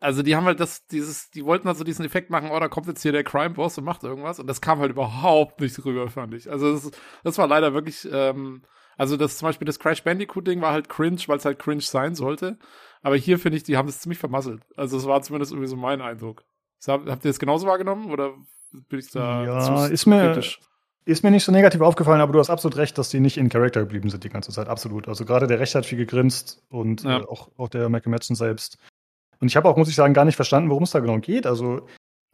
Also 0.00 0.22
die 0.22 0.36
haben 0.36 0.44
halt 0.44 0.60
das, 0.60 0.86
dieses, 0.86 1.30
die 1.30 1.44
wollten 1.44 1.66
also 1.66 1.82
diesen 1.82 2.04
Effekt 2.04 2.30
machen, 2.30 2.50
oh, 2.52 2.60
da 2.60 2.68
kommt 2.68 2.86
jetzt 2.86 3.02
hier 3.02 3.12
der 3.12 3.24
Crime-Boss 3.24 3.78
und 3.78 3.84
macht 3.84 4.04
irgendwas. 4.04 4.38
Und 4.38 4.46
das 4.46 4.60
kam 4.60 4.78
halt 4.78 4.92
überhaupt 4.92 5.60
nicht 5.60 5.84
rüber, 5.84 6.08
fand 6.08 6.34
ich. 6.34 6.48
Also 6.50 6.72
das, 6.72 6.90
das 7.24 7.38
war 7.38 7.48
leider 7.48 7.74
wirklich, 7.74 8.08
ähm, 8.12 8.62
also 8.96 9.16
das 9.16 9.38
zum 9.38 9.48
Beispiel 9.48 9.66
das 9.66 9.80
Crash 9.80 10.04
Bandicoot-Ding 10.04 10.60
war 10.60 10.72
halt 10.72 10.88
cringe, 10.88 11.20
weil 11.26 11.38
es 11.38 11.44
halt 11.44 11.58
cringe 11.58 11.80
sein 11.80 12.14
sollte. 12.14 12.58
Aber 13.02 13.16
hier 13.16 13.38
finde 13.38 13.56
ich, 13.56 13.64
die 13.64 13.76
haben 13.76 13.88
es 13.88 14.00
ziemlich 14.00 14.18
vermasselt. 14.18 14.62
Also 14.76 14.96
es 14.96 15.06
war 15.06 15.20
zumindest 15.22 15.52
irgendwie 15.52 15.68
so 15.68 15.76
mein 15.76 16.00
Eindruck. 16.00 16.44
Habt 16.86 17.24
ihr 17.24 17.30
das 17.30 17.40
genauso 17.40 17.66
wahrgenommen 17.66 18.12
oder 18.12 18.34
bin 18.88 19.00
ich 19.00 19.10
da 19.10 19.44
ja, 19.44 19.86
ist 19.86 20.06
mir, 20.06 20.26
kritisch? 20.26 20.60
Ist 21.04 21.24
mir 21.24 21.30
nicht 21.30 21.44
so 21.44 21.50
negativ 21.50 21.80
aufgefallen, 21.80 22.20
aber 22.20 22.32
du 22.32 22.38
hast 22.38 22.50
absolut 22.50 22.76
recht, 22.76 22.98
dass 22.98 23.08
die 23.08 23.18
nicht 23.18 23.36
in 23.36 23.48
Charakter 23.48 23.80
geblieben 23.80 24.10
sind 24.10 24.22
die 24.24 24.28
ganze 24.28 24.52
Zeit. 24.52 24.68
Absolut. 24.68 25.08
Also 25.08 25.24
gerade 25.24 25.46
der 25.46 25.58
Recht 25.58 25.74
hat 25.74 25.86
viel 25.86 25.98
gegrinst 25.98 26.62
und 26.68 27.02
ja. 27.02 27.18
äh, 27.18 27.24
auch, 27.24 27.50
auch 27.56 27.68
der 27.68 27.88
Michael 27.88 28.10
Madsen 28.10 28.36
selbst. 28.36 28.78
Und 29.40 29.48
ich 29.48 29.56
habe 29.56 29.68
auch, 29.68 29.76
muss 29.76 29.88
ich 29.88 29.94
sagen, 29.94 30.14
gar 30.14 30.24
nicht 30.24 30.36
verstanden, 30.36 30.70
worum 30.70 30.82
es 30.82 30.90
da 30.90 31.00
genau 31.00 31.18
geht. 31.18 31.46
Also 31.46 31.82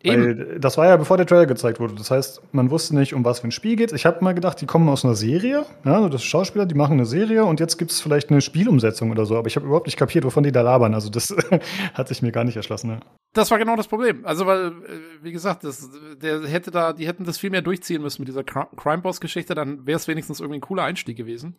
weil 0.07 0.58
das 0.60 0.76
war 0.76 0.86
ja 0.86 0.97
bevor 0.97 1.16
der 1.16 1.26
Trailer 1.26 1.47
gezeigt 1.47 1.81
wurde. 1.81 1.94
Das 1.94 2.10
heißt, 2.10 2.42
man 2.52 2.70
wusste 2.70 2.94
nicht, 2.94 3.15
um 3.15 3.24
was 3.24 3.41
für 3.41 3.49
ein 3.49 3.52
Spiel 3.52 3.76
geht. 3.76 3.92
Ich 3.92 4.05
habe 4.05 4.23
mal 4.23 4.34
gedacht, 4.34 4.60
die 4.60 4.66
kommen 4.66 4.89
aus 4.89 5.05
einer 5.05 5.15
Serie. 5.15 5.65
Ja, 5.84 6.08
das 6.08 6.23
Schauspieler, 6.23 6.66
die 6.66 6.74
machen 6.74 6.92
eine 6.92 7.07
Serie 7.07 7.44
und 7.44 7.58
jetzt 7.58 7.78
gibt 7.78 7.91
es 7.91 8.00
vielleicht 8.00 8.31
eine 8.31 8.42
Spielumsetzung 8.42 9.10
oder 9.10 9.24
so. 9.24 9.36
Aber 9.36 9.47
ich 9.47 9.57
habe 9.57 9.66
überhaupt 9.66 9.86
nicht 9.86 9.97
kapiert, 9.97 10.24
wovon 10.24 10.42
die 10.44 10.52
da 10.52 10.60
labern. 10.60 10.94
Also 10.94 11.08
das 11.08 11.34
hat 11.94 12.08
sich 12.08 12.20
mir 12.20 12.33
gar 12.33 12.44
nicht 12.44 12.57
erschlossen. 12.57 12.91
Ja. 12.91 13.00
Das 13.33 13.50
war 13.50 13.58
genau 13.58 13.76
das 13.76 13.89
Problem. 13.89 14.24
Also 14.26 14.47
weil, 14.47 14.68
äh, 14.68 14.73
wie 15.23 15.33
gesagt, 15.33 15.65
das, 15.65 15.89
der 16.20 16.47
hätte 16.47 16.70
da, 16.70 16.92
die 16.92 17.07
hätten 17.07 17.24
das 17.24 17.39
viel 17.39 17.50
mehr 17.50 17.62
durchziehen 17.62 18.02
müssen 18.02 18.23
mit 18.23 18.28
dieser 18.28 18.44
Crime 18.44 19.02
Boss 19.02 19.20
Geschichte. 19.20 19.55
Dann 19.55 19.86
wäre 19.86 19.97
es 19.97 20.07
wenigstens 20.07 20.41
irgendwie 20.41 20.58
ein 20.58 20.62
cooler 20.62 20.84
Einstieg 20.84 21.16
gewesen. 21.16 21.57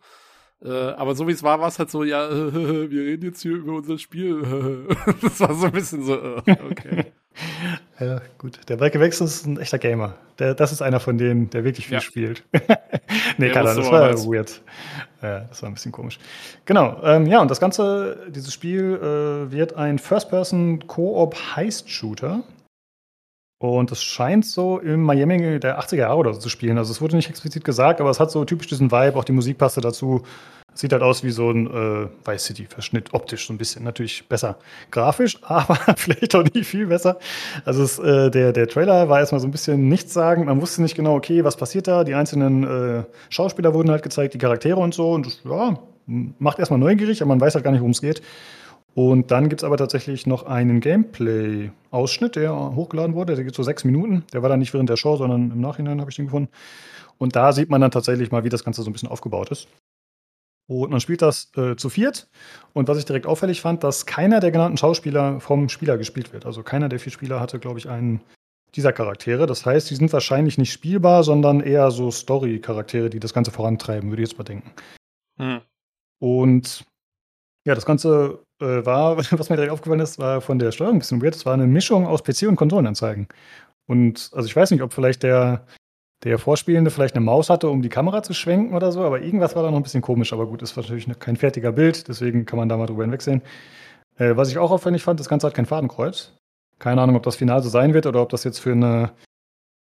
Äh, 0.64 0.70
aber 0.70 1.14
so 1.14 1.28
wie 1.28 1.32
es 1.32 1.42
war, 1.42 1.60
war 1.60 1.68
es 1.68 1.78
halt 1.78 1.90
so, 1.90 2.02
ja, 2.02 2.30
wir 2.30 3.02
reden 3.02 3.24
jetzt 3.24 3.42
hier 3.42 3.56
über 3.56 3.74
unser 3.74 3.98
Spiel. 3.98 4.42
das 5.22 5.38
war 5.40 5.54
so 5.54 5.66
ein 5.66 5.72
bisschen 5.72 6.02
so, 6.02 6.14
äh, 6.14 6.40
okay. 6.70 7.12
ja, 8.00 8.22
gut. 8.38 8.60
Der 8.68 8.78
Michael 8.78 9.02
Wechsel 9.02 9.26
ist 9.26 9.44
ein 9.46 9.58
echter 9.58 9.78
Gamer. 9.78 10.14
Der, 10.38 10.54
das 10.54 10.72
ist 10.72 10.80
einer 10.80 11.00
von 11.00 11.18
denen, 11.18 11.50
der 11.50 11.64
wirklich 11.64 11.86
viel 11.86 11.94
ja. 11.94 12.00
spielt. 12.00 12.44
nee, 13.36 13.50
keine 13.50 13.68
Ahnung, 13.70 13.82
das 13.84 13.92
war 13.92 14.12
was. 14.12 14.26
weird. 14.26 14.62
Ja, 15.22 15.40
das 15.40 15.60
war 15.62 15.70
ein 15.70 15.74
bisschen 15.74 15.92
komisch. 15.92 16.18
Genau, 16.64 17.02
ähm, 17.04 17.26
ja, 17.26 17.42
und 17.42 17.50
das 17.50 17.60
Ganze, 17.60 18.26
dieses 18.30 18.54
Spiel 18.54 18.96
äh, 18.96 19.52
wird 19.52 19.76
ein 19.76 19.98
First-Person-Koop-Heist-Shooter. 19.98 22.42
Und 23.70 23.92
es 23.92 24.02
scheint 24.02 24.46
so 24.46 24.78
im 24.78 25.02
Miami 25.02 25.60
der 25.60 25.80
80er 25.80 25.96
Jahre 25.96 26.16
oder 26.16 26.34
so 26.34 26.40
zu 26.40 26.48
spielen. 26.48 26.78
Also 26.78 26.92
es 26.92 27.00
wurde 27.00 27.16
nicht 27.16 27.28
explizit 27.28 27.64
gesagt, 27.64 28.00
aber 28.00 28.10
es 28.10 28.20
hat 28.20 28.30
so 28.30 28.44
typisch 28.44 28.66
diesen 28.68 28.90
Vibe, 28.90 29.16
auch 29.16 29.24
die 29.24 29.32
Musik 29.32 29.58
passte 29.58 29.80
dazu. 29.80 30.22
Sieht 30.74 30.92
halt 30.92 31.02
aus 31.02 31.24
wie 31.24 31.30
so 31.30 31.50
ein 31.50 31.66
äh, 31.66 32.08
Vice 32.26 32.44
City-Verschnitt, 32.44 33.14
optisch 33.14 33.46
so 33.46 33.54
ein 33.54 33.56
bisschen. 33.56 33.82
Natürlich 33.82 34.28
besser 34.28 34.58
grafisch, 34.90 35.38
aber 35.42 35.78
vielleicht 35.96 36.34
auch 36.34 36.44
nicht 36.44 36.66
viel 36.66 36.86
besser. 36.86 37.18
Also 37.64 37.82
es, 37.82 37.98
äh, 37.98 38.30
der, 38.30 38.52
der 38.52 38.68
Trailer 38.68 39.08
war 39.08 39.20
erstmal 39.20 39.40
so 39.40 39.48
ein 39.48 39.52
bisschen 39.52 39.88
nichts 39.88 40.12
sagen. 40.12 40.44
Man 40.44 40.60
wusste 40.60 40.82
nicht 40.82 40.94
genau, 40.94 41.14
okay, 41.14 41.44
was 41.44 41.56
passiert 41.56 41.88
da. 41.88 42.04
Die 42.04 42.14
einzelnen 42.14 42.64
äh, 42.64 43.04
Schauspieler 43.30 43.72
wurden 43.72 43.90
halt 43.90 44.02
gezeigt, 44.02 44.34
die 44.34 44.38
Charaktere 44.38 44.78
und 44.78 44.92
so. 44.92 45.12
Und 45.12 45.26
das, 45.26 45.40
ja, 45.44 45.78
macht 46.06 46.58
erstmal 46.58 46.78
neugierig, 46.78 47.22
aber 47.22 47.30
man 47.30 47.40
weiß 47.40 47.54
halt 47.54 47.64
gar 47.64 47.70
nicht, 47.70 47.80
worum 47.80 47.92
es 47.92 48.00
geht. 48.00 48.20
Und 48.96 49.30
dann 49.30 49.50
gibt 49.50 49.60
es 49.60 49.64
aber 49.64 49.76
tatsächlich 49.76 50.26
noch 50.26 50.44
einen 50.46 50.80
Gameplay-Ausschnitt, 50.80 52.34
der 52.34 52.74
hochgeladen 52.74 53.14
wurde. 53.14 53.36
Der 53.36 53.44
geht 53.44 53.54
so 53.54 53.62
sechs 53.62 53.84
Minuten. 53.84 54.24
Der 54.32 54.40
war 54.40 54.48
dann 54.48 54.58
nicht 54.58 54.72
während 54.72 54.88
der 54.88 54.96
Show, 54.96 55.16
sondern 55.18 55.50
im 55.50 55.60
Nachhinein 55.60 56.00
habe 56.00 56.10
ich 56.10 56.16
den 56.16 56.24
gefunden. 56.24 56.48
Und 57.18 57.36
da 57.36 57.52
sieht 57.52 57.68
man 57.68 57.82
dann 57.82 57.90
tatsächlich 57.90 58.30
mal, 58.30 58.42
wie 58.44 58.48
das 58.48 58.64
Ganze 58.64 58.82
so 58.82 58.88
ein 58.88 58.94
bisschen 58.94 59.10
aufgebaut 59.10 59.50
ist. 59.50 59.68
Und 60.66 60.90
man 60.90 61.00
spielt 61.00 61.20
das 61.20 61.52
äh, 61.58 61.76
zu 61.76 61.90
viert. 61.90 62.26
Und 62.72 62.88
was 62.88 62.96
ich 62.96 63.04
direkt 63.04 63.26
auffällig 63.26 63.60
fand, 63.60 63.84
dass 63.84 64.06
keiner 64.06 64.40
der 64.40 64.50
genannten 64.50 64.78
Schauspieler 64.78 65.40
vom 65.40 65.68
Spieler 65.68 65.98
gespielt 65.98 66.32
wird. 66.32 66.46
Also 66.46 66.62
keiner 66.62 66.88
der 66.88 66.98
vier 66.98 67.12
Spieler 67.12 67.38
hatte, 67.38 67.58
glaube 67.58 67.78
ich, 67.78 67.90
einen 67.90 68.22
dieser 68.76 68.94
Charaktere. 68.94 69.44
Das 69.44 69.66
heißt, 69.66 69.90
die 69.90 69.94
sind 69.96 70.10
wahrscheinlich 70.14 70.56
nicht 70.56 70.72
spielbar, 70.72 71.22
sondern 71.22 71.60
eher 71.60 71.90
so 71.90 72.10
Story-Charaktere, 72.10 73.10
die 73.10 73.20
das 73.20 73.34
Ganze 73.34 73.50
vorantreiben, 73.50 74.08
würde 74.08 74.22
ich 74.22 74.30
jetzt 74.30 74.38
mal 74.38 74.44
denken. 74.44 74.72
Hm. 75.38 75.60
Und 76.18 76.86
ja, 77.66 77.74
das 77.74 77.84
Ganze 77.84 78.45
äh, 78.60 78.84
war, 78.86 79.16
was 79.38 79.50
mir 79.50 79.56
direkt 79.56 79.72
aufgefallen 79.72 80.00
ist, 80.00 80.18
war 80.18 80.40
von 80.40 80.58
der 80.58 80.72
Steuerung 80.72 80.96
ein 80.96 80.98
bisschen 81.00 81.22
weird. 81.22 81.36
Es 81.36 81.46
war 81.46 81.54
eine 81.54 81.66
Mischung 81.66 82.06
aus 82.06 82.22
PC 82.22 82.42
und 82.48 82.56
Konsolenanzeigen. 82.56 83.28
Und 83.86 84.30
also 84.34 84.46
ich 84.46 84.56
weiß 84.56 84.70
nicht, 84.70 84.82
ob 84.82 84.92
vielleicht 84.92 85.22
der, 85.22 85.66
der 86.24 86.38
Vorspielende 86.38 86.90
vielleicht 86.90 87.14
eine 87.14 87.24
Maus 87.24 87.50
hatte, 87.50 87.68
um 87.68 87.82
die 87.82 87.88
Kamera 87.88 88.22
zu 88.22 88.34
schwenken 88.34 88.74
oder 88.74 88.90
so, 88.92 89.04
aber 89.04 89.20
irgendwas 89.20 89.54
war 89.54 89.62
da 89.62 89.70
noch 89.70 89.78
ein 89.78 89.82
bisschen 89.82 90.02
komisch. 90.02 90.32
Aber 90.32 90.46
gut, 90.46 90.62
ist 90.62 90.76
natürlich 90.76 91.08
kein 91.18 91.36
fertiger 91.36 91.72
Bild, 91.72 92.08
deswegen 92.08 92.46
kann 92.46 92.58
man 92.58 92.68
da 92.68 92.76
mal 92.76 92.86
drüber 92.86 93.04
hinwegsehen. 93.04 93.42
Äh, 94.16 94.36
was 94.36 94.50
ich 94.50 94.58
auch 94.58 94.70
auffällig 94.70 95.02
fand, 95.02 95.20
das 95.20 95.28
Ganze 95.28 95.46
hat 95.46 95.54
kein 95.54 95.66
Fadenkreuz. 95.66 96.32
Keine 96.78 97.00
Ahnung, 97.00 97.16
ob 97.16 97.22
das 97.22 97.36
final 97.36 97.62
so 97.62 97.68
sein 97.68 97.94
wird 97.94 98.06
oder 98.06 98.22
ob 98.22 98.28
das 98.28 98.44
jetzt 98.44 98.58
für 98.58 98.72
eine 98.72 99.12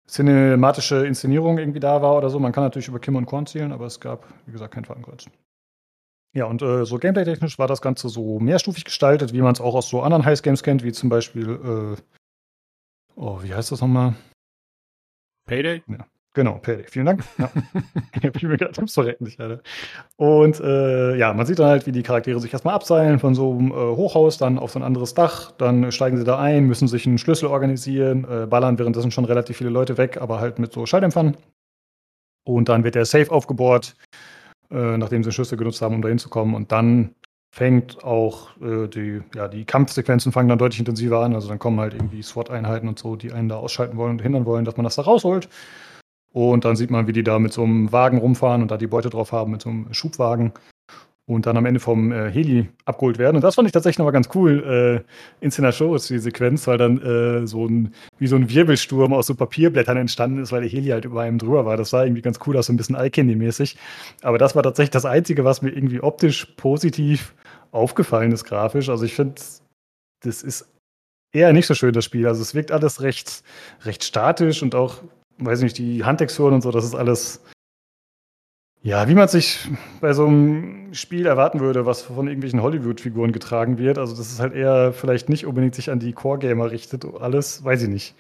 cinematische 0.09 1.07
Inszenierung 1.07 1.59
irgendwie 1.59 1.81
da 1.81 2.01
war 2.01 2.17
oder 2.17 2.31
so. 2.31 2.39
Man 2.39 2.53
kann 2.53 2.65
natürlich 2.65 2.89
über 2.89 2.99
Kim 2.99 3.17
und 3.17 3.27
Korn 3.27 3.47
zielen, 3.47 3.73
aber 3.73 3.87
es 3.87 4.01
gab, 4.01 4.25
wie 4.47 4.53
gesagt, 4.53 4.73
kein 4.75 4.85
Fadenkreuz. 4.85 5.27
Ja, 6.35 6.45
und 6.45 6.63
äh, 6.63 6.85
so 6.85 6.99
gameplay-technisch 6.99 7.59
war 7.59 7.67
das 7.67 7.81
Ganze 7.81 8.09
so 8.09 8.39
mehrstufig 8.39 8.85
gestaltet, 8.85 9.33
wie 9.33 9.41
man 9.41 9.53
es 9.53 9.61
auch 9.61 9.75
aus 9.75 9.89
so 9.89 10.03
anderen 10.03 10.25
Heist-Games 10.25 10.63
kennt, 10.63 10.83
wie 10.85 10.93
zum 10.93 11.09
Beispiel, 11.09 11.97
äh, 11.97 12.03
oh, 13.17 13.43
wie 13.43 13.55
heißt 13.55 13.73
das 13.73 13.81
nochmal? 13.81 14.15
Payday? 15.47 15.83
Ja, 15.89 16.07
genau, 16.35 16.59
Payday. 16.59 16.85
Vielen 16.87 17.07
Dank. 17.07 17.25
Ja. 17.39 17.51
ich 18.15 18.25
habe 18.25 18.47
mir 18.47 18.59
gerade 18.59 18.87
verrecken 18.87 19.25
nicht, 19.25 19.41
Alter. 19.41 19.63
Und 20.17 20.61
äh, 20.61 21.17
ja, 21.17 21.33
man 21.33 21.47
sieht 21.47 21.59
dann 21.59 21.69
halt, 21.69 21.87
wie 21.87 21.93
die 21.93 22.03
Charaktere 22.03 22.39
sich 22.41 22.53
erstmal 22.53 22.75
abseilen 22.75 23.19
von 23.19 23.35
so 23.35 23.53
einem 23.53 23.71
äh, 23.71 23.75
Hochhaus, 23.75 24.37
dann 24.37 24.59
auf 24.59 24.73
so 24.73 24.79
ein 24.79 24.85
anderes 24.85 25.15
Dach, 25.15 25.53
dann 25.53 25.91
steigen 25.91 26.19
sie 26.19 26.25
da 26.25 26.39
ein, 26.39 26.67
müssen 26.67 26.89
sich 26.89 27.07
einen 27.07 27.17
Schlüssel 27.17 27.47
organisieren, 27.47 28.27
äh, 28.31 28.47
ballern 28.47 28.79
währenddessen 28.79 29.11
schon 29.11 29.25
relativ 29.25 29.57
viele 29.57 29.71
Leute 29.71 29.97
weg, 29.97 30.19
aber 30.21 30.41
halt 30.41 30.59
mit 30.59 30.75
so 30.75 30.85
Schalldämpfern. 30.85 31.39
Und 32.45 32.69
dann 32.69 32.85
wird 32.85 32.95
der 32.95 33.07
Safe 33.07 33.31
aufgebohrt 33.31 33.97
äh, 34.71 34.97
nachdem 34.97 35.25
sie 35.25 35.33
Schüsse 35.33 35.57
genutzt 35.57 35.83
haben, 35.83 35.95
um 35.95 36.03
dahin 36.03 36.19
zu 36.19 36.29
kommen. 36.29 36.55
Und 36.55 36.73
dann 36.73 37.15
fängt 37.51 38.05
auch 38.05 38.57
äh, 38.61 38.89
die, 38.89 39.23
ja, 39.35 39.49
die 39.49 39.65
Kampfsequenzen 39.65 40.33
fangen 40.33 40.49
dann 40.49 40.59
deutlich 40.59 40.79
intensiver 40.79 41.21
an. 41.21 41.35
Also 41.35 41.49
dann 41.49 41.59
kommen 41.59 41.81
halt 41.81 41.95
irgendwie 41.95 42.23
SWAT-Einheiten 42.23 42.89
und 42.89 42.99
so, 42.99 43.17
die 43.17 43.33
einen 43.33 43.49
da 43.49 43.57
ausschalten 43.57 43.97
wollen 43.97 44.13
und 44.13 44.23
hindern 44.23 44.45
wollen, 44.45 44.65
dass 44.65 44.77
man 44.77 44.85
das 44.85 44.97
da 44.97 45.03
rausholt. 45.03 45.49
Und 46.33 46.65
dann 46.65 46.77
sieht 46.77 46.91
man, 46.91 47.07
wie 47.07 47.13
die 47.13 47.25
da 47.25 47.39
mit 47.39 47.53
so 47.53 47.65
einem 47.65 47.91
Wagen 47.91 48.19
rumfahren 48.19 48.63
und 48.63 48.71
da 48.71 48.77
die 48.77 48.87
Beute 48.87 49.11
drauf 49.11 49.33
haben, 49.33 49.53
mit 49.53 49.63
so 49.63 49.71
einem 49.71 49.93
Schubwagen 49.93 50.53
und 51.29 51.45
dann 51.45 51.59
am 51.59 51.67
Ende 51.67 51.79
vom 51.79 52.11
äh, 52.11 52.31
Heli 52.31 52.69
abgeholt 52.87 53.19
werden. 53.19 53.37
Und 53.37 53.43
das 53.45 53.55
fand 53.55 53.69
ich 53.69 53.73
tatsächlich 53.73 53.99
nochmal 53.99 54.15
ganz 54.15 54.31
cool 54.35 55.05
äh, 55.05 55.45
in 55.45 55.51
ist 55.51 56.11
die 56.11 56.19
Sequenz, 56.19 56.67
weil 56.67 56.79
dann 56.79 57.03
äh, 57.03 57.47
so 57.47 57.67
ein, 57.67 57.93
wie 58.19 58.27
so 58.27 58.37
ein 58.37 58.49
Wirbelsturm 58.49 59.13
aus 59.13 59.27
so 59.27 59.35
Papierblättern 59.35 59.99
entstanden 59.99 60.43
ist, 60.43 60.53
weil 60.53 60.63
der 60.63 60.71
Heli 60.71 60.89
halt 60.89 61.05
über 61.05 61.21
einem 61.21 61.37
drüber 61.37 61.67
war. 61.67 61.77
Das 61.77 61.91
sah 61.91 62.03
irgendwie 62.03 62.23
ganz 62.23 62.39
cool 62.47 62.57
aus, 62.57 62.67
so 62.67 62.73
ein 62.73 62.79
bisschen 62.79 62.97
Eye-Candy-mäßig. 62.97 63.77
Aber 64.23 64.39
das 64.39 64.57
war 64.57 64.63
tatsächlich 64.63 64.91
das 64.91 65.05
Einzige, 65.05 65.45
was 65.45 65.61
mir 65.61 65.71
irgendwie 65.71 66.01
optisch 66.01 66.47
positiv 66.57 67.35
aufgefallen 67.73 68.33
ist, 68.33 68.45
grafisch. 68.45 68.89
Also 68.89 69.05
ich 69.05 69.15
finde, 69.15 69.35
das 70.25 70.43
ist 70.43 70.67
eher 71.35 71.53
nicht 71.53 71.67
so 71.67 71.75
schön, 71.75 71.93
das 71.93 72.07
Spiel. 72.07 72.27
Also 72.27 72.41
es 72.41 72.55
wirkt 72.55 72.73
alles 72.73 73.03
recht, 73.03 73.43
recht 73.83 74.03
statisch 74.03 74.63
und 74.63 74.75
auch, 74.75 75.03
weiß 75.37 75.61
nicht, 75.61 75.77
die 75.77 76.05
Handtexturen 76.05 76.55
und 76.55 76.63
so, 76.63 76.71
das 76.71 76.87
ist 76.87 76.95
alles 76.95 77.43
ja, 78.89 79.07
wie 79.07 79.15
man 79.15 79.29
sich 79.29 79.69
bei 80.01 80.15
so 80.15 80.27
einem 80.27 80.95
Spiel 80.95 81.27
erwarten 81.27 81.61
würde, 81.61 81.85
was 81.85 82.01
von 82.01 82.27
irgendwelchen 82.27 82.63
Hollywood-Figuren 82.63 83.33
getragen 83.33 83.77
wird. 83.77 83.99
Also, 83.99 84.17
das 84.17 84.33
ist 84.33 84.41
halt 84.41 84.55
eher 84.55 84.95
vielleicht 84.95 85.29
nicht 85.29 85.45
unbedingt 85.45 85.75
sich 85.75 85.91
an 85.91 85.99
die 85.99 86.15
Core-Gamer 86.15 86.71
richtet. 86.71 87.05
Alles, 87.05 87.63
weiß 87.63 87.83
ich 87.83 87.91
nicht. 87.91 88.15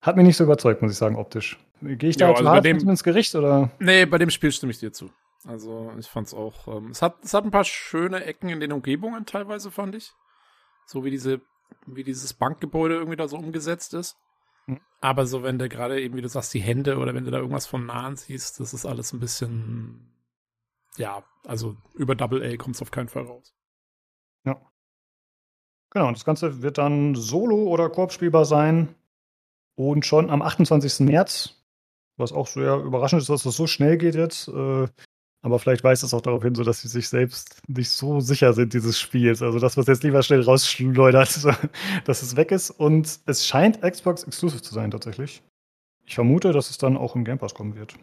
Hat 0.00 0.16
mich 0.16 0.24
nicht 0.24 0.36
so 0.36 0.44
überzeugt, 0.44 0.80
muss 0.80 0.92
ich 0.92 0.98
sagen, 0.98 1.16
optisch. 1.16 1.58
Gehe 1.80 2.10
ich 2.10 2.16
da 2.16 2.30
ja, 2.30 2.36
also 2.36 2.60
dem, 2.60 2.88
ins 2.88 3.02
Gericht 3.02 3.34
oder? 3.34 3.70
Nee, 3.80 4.06
bei 4.06 4.18
dem 4.18 4.30
Spiel 4.30 4.52
stimme 4.52 4.70
ich 4.70 4.78
dir 4.78 4.92
zu. 4.92 5.10
Also, 5.44 5.90
ich 5.98 6.06
fand's 6.06 6.34
auch. 6.34 6.68
Ähm, 6.68 6.90
es, 6.92 7.02
hat, 7.02 7.16
es 7.24 7.34
hat 7.34 7.44
ein 7.44 7.50
paar 7.50 7.64
schöne 7.64 8.24
Ecken 8.24 8.48
in 8.48 8.60
den 8.60 8.70
Umgebungen 8.70 9.26
teilweise, 9.26 9.72
fand 9.72 9.96
ich. 9.96 10.12
So 10.86 11.04
wie 11.04 11.10
diese, 11.10 11.40
wie 11.86 12.04
dieses 12.04 12.32
Bankgebäude 12.32 12.94
irgendwie 12.94 13.16
da 13.16 13.26
so 13.26 13.38
umgesetzt 13.38 13.92
ist. 13.94 14.16
Hm. 14.66 14.78
Aber 15.00 15.26
so, 15.26 15.42
wenn 15.42 15.58
du 15.58 15.68
gerade 15.68 16.00
eben, 16.00 16.16
wie 16.16 16.22
du 16.22 16.28
sagst, 16.28 16.54
die 16.54 16.60
Hände 16.60 16.98
oder 16.98 17.12
wenn 17.12 17.24
du 17.24 17.32
da 17.32 17.38
irgendwas 17.38 17.66
von 17.66 17.86
nahen 17.86 18.14
siehst, 18.14 18.60
das 18.60 18.72
ist 18.72 18.86
alles 18.86 19.12
ein 19.12 19.18
bisschen, 19.18 20.11
ja, 20.96 21.22
also 21.46 21.76
über 21.94 22.14
Double 22.14 22.42
A 22.42 22.56
kommt 22.56 22.76
es 22.76 22.82
auf 22.82 22.90
keinen 22.90 23.08
Fall 23.08 23.24
raus. 23.24 23.54
Genau, 25.92 26.08
und 26.08 26.16
das 26.16 26.24
Ganze 26.24 26.62
wird 26.62 26.78
dann 26.78 27.14
solo 27.14 27.66
oder 27.66 27.90
Koop 27.90 28.12
spielbar 28.12 28.46
sein. 28.46 28.94
Und 29.74 30.06
schon 30.06 30.30
am 30.30 30.42
28. 30.42 31.00
März, 31.00 31.62
was 32.16 32.32
auch 32.32 32.46
sehr 32.46 32.76
überraschend 32.76 33.20
ist, 33.20 33.28
dass 33.28 33.42
das 33.42 33.56
so 33.56 33.66
schnell 33.66 33.98
geht 33.98 34.14
jetzt. 34.14 34.48
Äh, 34.48 34.86
aber 35.42 35.58
vielleicht 35.58 35.84
weist 35.84 36.02
es 36.02 36.14
auch 36.14 36.20
darauf 36.22 36.42
hin, 36.42 36.54
so 36.54 36.62
dass 36.64 36.80
sie 36.80 36.88
sich 36.88 37.08
selbst 37.08 37.60
nicht 37.68 37.90
so 37.90 38.20
sicher 38.20 38.54
sind 38.54 38.72
dieses 38.72 38.98
Spiels. 38.98 39.42
Also 39.42 39.58
das, 39.58 39.76
was 39.76 39.86
jetzt 39.86 40.02
lieber 40.02 40.22
schnell 40.22 40.40
rausschleudert, 40.40 41.44
dass 42.04 42.22
es 42.22 42.36
weg 42.36 42.52
ist. 42.52 42.70
Und 42.70 43.20
es 43.26 43.46
scheint 43.46 43.82
Xbox 43.82 44.22
Exclusive 44.24 44.62
zu 44.62 44.72
sein 44.72 44.90
tatsächlich. 44.90 45.42
Ich 46.06 46.14
vermute, 46.14 46.52
dass 46.52 46.70
es 46.70 46.78
dann 46.78 46.96
auch 46.96 47.16
im 47.16 47.24
Game 47.24 47.38
Pass 47.38 47.54
kommen 47.54 47.76
wird. 47.76 47.96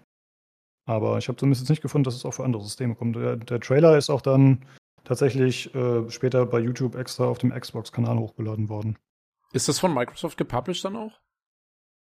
Aber 0.89 1.19
ich 1.19 1.27
habe 1.27 1.37
zumindest 1.37 1.69
nicht 1.69 1.83
gefunden, 1.83 2.05
dass 2.05 2.15
es 2.15 2.25
auch 2.25 2.31
für 2.33 2.43
andere 2.43 2.63
Systeme 2.63 2.95
kommt. 2.95 3.15
Der, 3.15 3.35
der 3.35 3.59
Trailer 3.59 3.95
ist 3.95 4.09
auch 4.09 4.21
dann 4.21 4.65
tatsächlich 5.03 5.73
äh, 5.75 6.09
später 6.09 6.47
bei 6.47 6.59
YouTube 6.59 6.95
extra 6.95 7.25
auf 7.25 7.37
dem 7.37 7.51
Xbox-Kanal 7.51 8.17
hochgeladen 8.17 8.69
worden. 8.69 8.97
Ist 9.53 9.69
das 9.69 9.77
von 9.77 9.93
Microsoft 9.93 10.35
gepublished 10.39 10.83
dann 10.83 10.95
auch? 10.95 11.19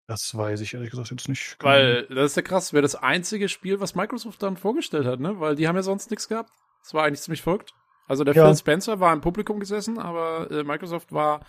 Das 0.06 0.36
weiß 0.36 0.60
ich 0.60 0.74
ehrlich 0.74 0.90
gesagt 0.90 1.10
jetzt 1.10 1.30
nicht. 1.30 1.56
Weil, 1.60 2.06
das 2.08 2.32
ist 2.32 2.36
ja 2.36 2.42
krass, 2.42 2.74
wäre 2.74 2.82
das 2.82 2.94
einzige 2.94 3.48
Spiel, 3.48 3.80
was 3.80 3.94
Microsoft 3.94 4.42
dann 4.42 4.58
vorgestellt 4.58 5.06
hat, 5.06 5.18
ne? 5.18 5.40
Weil 5.40 5.56
die 5.56 5.66
haben 5.66 5.76
ja 5.76 5.82
sonst 5.82 6.10
nichts 6.10 6.28
gehabt. 6.28 6.50
Das 6.82 6.92
war 6.92 7.04
eigentlich 7.04 7.22
ziemlich 7.22 7.40
verrückt. 7.40 7.72
Also 8.06 8.22
der 8.22 8.34
ja. 8.34 8.44
Phil 8.44 8.54
Spencer 8.54 9.00
war 9.00 9.14
im 9.14 9.22
Publikum 9.22 9.60
gesessen, 9.60 9.98
aber 9.98 10.50
äh, 10.50 10.62
Microsoft 10.62 11.10
war 11.10 11.40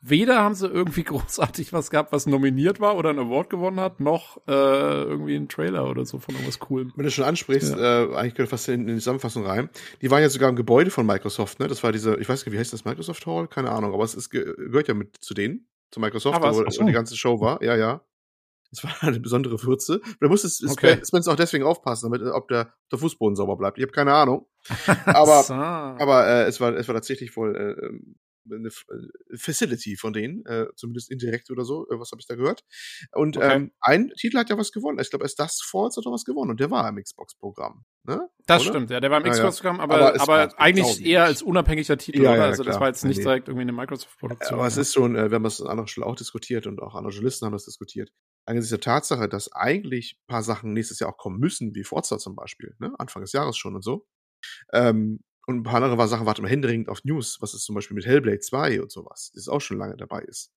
weder 0.00 0.42
haben 0.42 0.54
sie 0.54 0.66
irgendwie 0.66 1.04
großartig 1.04 1.72
was 1.72 1.90
gehabt, 1.90 2.12
was 2.12 2.26
nominiert 2.26 2.80
war 2.80 2.96
oder 2.96 3.10
einen 3.10 3.20
Award 3.20 3.50
gewonnen 3.50 3.80
hat, 3.80 4.00
noch 4.00 4.38
äh, 4.46 4.52
irgendwie 4.52 5.36
einen 5.36 5.48
Trailer 5.48 5.88
oder 5.88 6.04
so 6.04 6.18
von 6.18 6.34
irgendwas 6.34 6.58
Coolem. 6.58 6.92
Wenn 6.96 7.04
du 7.04 7.10
schon 7.10 7.24
ansprichst, 7.24 7.76
ja. 7.76 8.04
äh, 8.04 8.14
eigentlich 8.16 8.34
gehört 8.34 8.50
fast 8.50 8.68
in, 8.68 8.86
die 8.86 8.94
Zusammenfassung 8.94 9.44
rein. 9.46 9.70
Die 10.02 10.10
waren 10.10 10.22
ja 10.22 10.28
sogar 10.28 10.48
im 10.48 10.56
Gebäude 10.56 10.90
von 10.90 11.06
Microsoft, 11.06 11.60
ne? 11.60 11.68
Das 11.68 11.82
war 11.82 11.92
diese, 11.92 12.16
ich 12.16 12.28
weiß 12.28 12.44
nicht, 12.44 12.52
wie 12.52 12.58
heißt 12.58 12.72
das, 12.72 12.84
Microsoft 12.84 13.26
Hall? 13.26 13.48
Keine 13.48 13.70
Ahnung, 13.70 13.94
aber 13.94 14.04
es 14.04 14.14
ist, 14.14 14.30
gehört 14.30 14.88
ja 14.88 14.94
mit 14.94 15.16
zu 15.20 15.34
denen 15.34 15.66
zu 15.90 16.00
Microsoft, 16.00 16.42
ah, 16.42 16.52
wo, 16.52 16.58
wo 16.58 16.84
die 16.84 16.92
ganze 16.92 17.16
Show 17.16 17.40
war. 17.40 17.62
Ja, 17.62 17.76
ja. 17.76 18.02
Das 18.70 18.84
war 18.84 18.90
eine 19.08 19.20
besondere 19.20 19.62
Würze. 19.62 20.00
Da 20.20 20.28
muss 20.28 20.44
es 20.44 20.62
okay. 20.68 21.00
Spence 21.04 21.28
auch 21.28 21.36
deswegen 21.36 21.64
aufpassen, 21.64 22.10
damit, 22.10 22.26
ob 22.32 22.48
der, 22.48 22.74
der 22.90 22.98
Fußboden 22.98 23.36
sauber 23.36 23.56
bleibt. 23.56 23.78
Ich 23.78 23.82
habe 23.82 23.92
keine 23.92 24.14
Ahnung. 24.14 24.46
Aber, 25.06 25.44
so. 25.44 25.54
aber 25.54 26.26
äh, 26.26 26.44
es, 26.46 26.60
war, 26.60 26.74
es 26.74 26.88
war 26.88 26.94
tatsächlich 26.96 27.36
wohl 27.36 27.54
äh, 27.54 27.86
ähm, 27.86 28.16
eine 28.50 28.68
äh, 28.68 29.36
Facility 29.36 29.96
von 29.96 30.12
denen, 30.12 30.44
äh, 30.46 30.66
zumindest 30.76 31.10
indirekt 31.10 31.50
oder 31.50 31.64
so, 31.64 31.86
äh, 31.88 31.98
was 31.98 32.10
habe 32.12 32.20
ich 32.20 32.26
da 32.26 32.34
gehört. 32.34 32.64
Und 33.12 33.36
okay. 33.36 33.54
ähm, 33.54 33.72
ein 33.80 34.10
Titel 34.18 34.38
hat 34.38 34.50
ja 34.50 34.58
was 34.58 34.72
gewonnen. 34.72 34.98
Ich 35.00 35.10
glaube, 35.10 35.24
es 35.24 35.34
das 35.34 35.60
Falls 35.62 35.96
hat 35.96 36.06
doch 36.06 36.12
was 36.12 36.24
gewonnen 36.24 36.50
und 36.52 36.60
der 36.60 36.70
war 36.70 36.88
im 36.88 36.96
Xbox-Programm. 36.96 37.84
Ne? 38.04 38.28
Das 38.46 38.62
oder? 38.62 38.70
stimmt, 38.70 38.90
ja, 38.90 39.00
der 39.00 39.10
war 39.10 39.24
im 39.24 39.30
Xbox-Programm, 39.30 39.80
aber, 39.80 40.14
aber, 40.14 40.20
aber 40.20 40.60
eigentlich 40.60 41.04
eher 41.04 41.24
als 41.24 41.42
unabhängiger 41.42 41.96
Titel, 41.98 42.22
ja, 42.22 42.32
oder? 42.32 42.44
also 42.44 42.62
klar. 42.62 42.72
das 42.72 42.80
war 42.80 42.88
jetzt 42.88 43.04
nicht 43.04 43.18
nee. 43.18 43.24
direkt 43.24 43.48
irgendwie 43.48 43.62
eine 43.62 43.72
Microsoft-Produktion. 43.72 44.58
Aber 44.58 44.66
es 44.66 44.76
ist 44.76 44.94
schon, 44.94 45.16
äh, 45.16 45.30
wir 45.30 45.36
haben 45.36 45.44
das 45.44 45.60
an 45.60 45.68
anderer 45.68 45.88
Stelle 45.88 46.06
auch 46.06 46.16
diskutiert 46.16 46.66
und 46.66 46.80
auch 46.80 46.94
andere 46.94 47.12
Journalisten 47.12 47.46
haben 47.46 47.52
das 47.52 47.64
diskutiert. 47.64 48.10
Angesichts 48.44 48.70
der 48.70 48.80
Tatsache, 48.80 49.28
dass 49.28 49.52
eigentlich 49.52 50.18
ein 50.20 50.26
paar 50.28 50.42
Sachen 50.42 50.72
nächstes 50.72 51.00
Jahr 51.00 51.10
auch 51.10 51.16
kommen 51.16 51.40
müssen, 51.40 51.74
wie 51.74 51.82
Forza 51.82 52.18
zum 52.18 52.36
Beispiel, 52.36 52.74
ne? 52.78 52.92
Anfang 52.98 53.22
des 53.22 53.32
Jahres 53.32 53.56
schon 53.56 53.74
und 53.74 53.82
so, 53.82 54.06
ähm, 54.72 55.20
und 55.46 55.58
ein 55.58 55.62
paar 55.62 55.82
andere 55.82 56.08
Sachen 56.08 56.26
warten 56.26 56.42
wir 56.42 56.50
händeringend 56.50 56.88
auf 56.88 57.04
News, 57.04 57.38
was 57.40 57.54
ist 57.54 57.64
zum 57.64 57.74
Beispiel 57.74 57.94
mit 57.94 58.06
Hellblade 58.06 58.40
2 58.40 58.82
und 58.82 58.90
sowas, 58.90 59.32
das 59.34 59.48
auch 59.48 59.60
schon 59.60 59.78
lange 59.78 59.96
dabei 59.96 60.20
ist. 60.22 60.52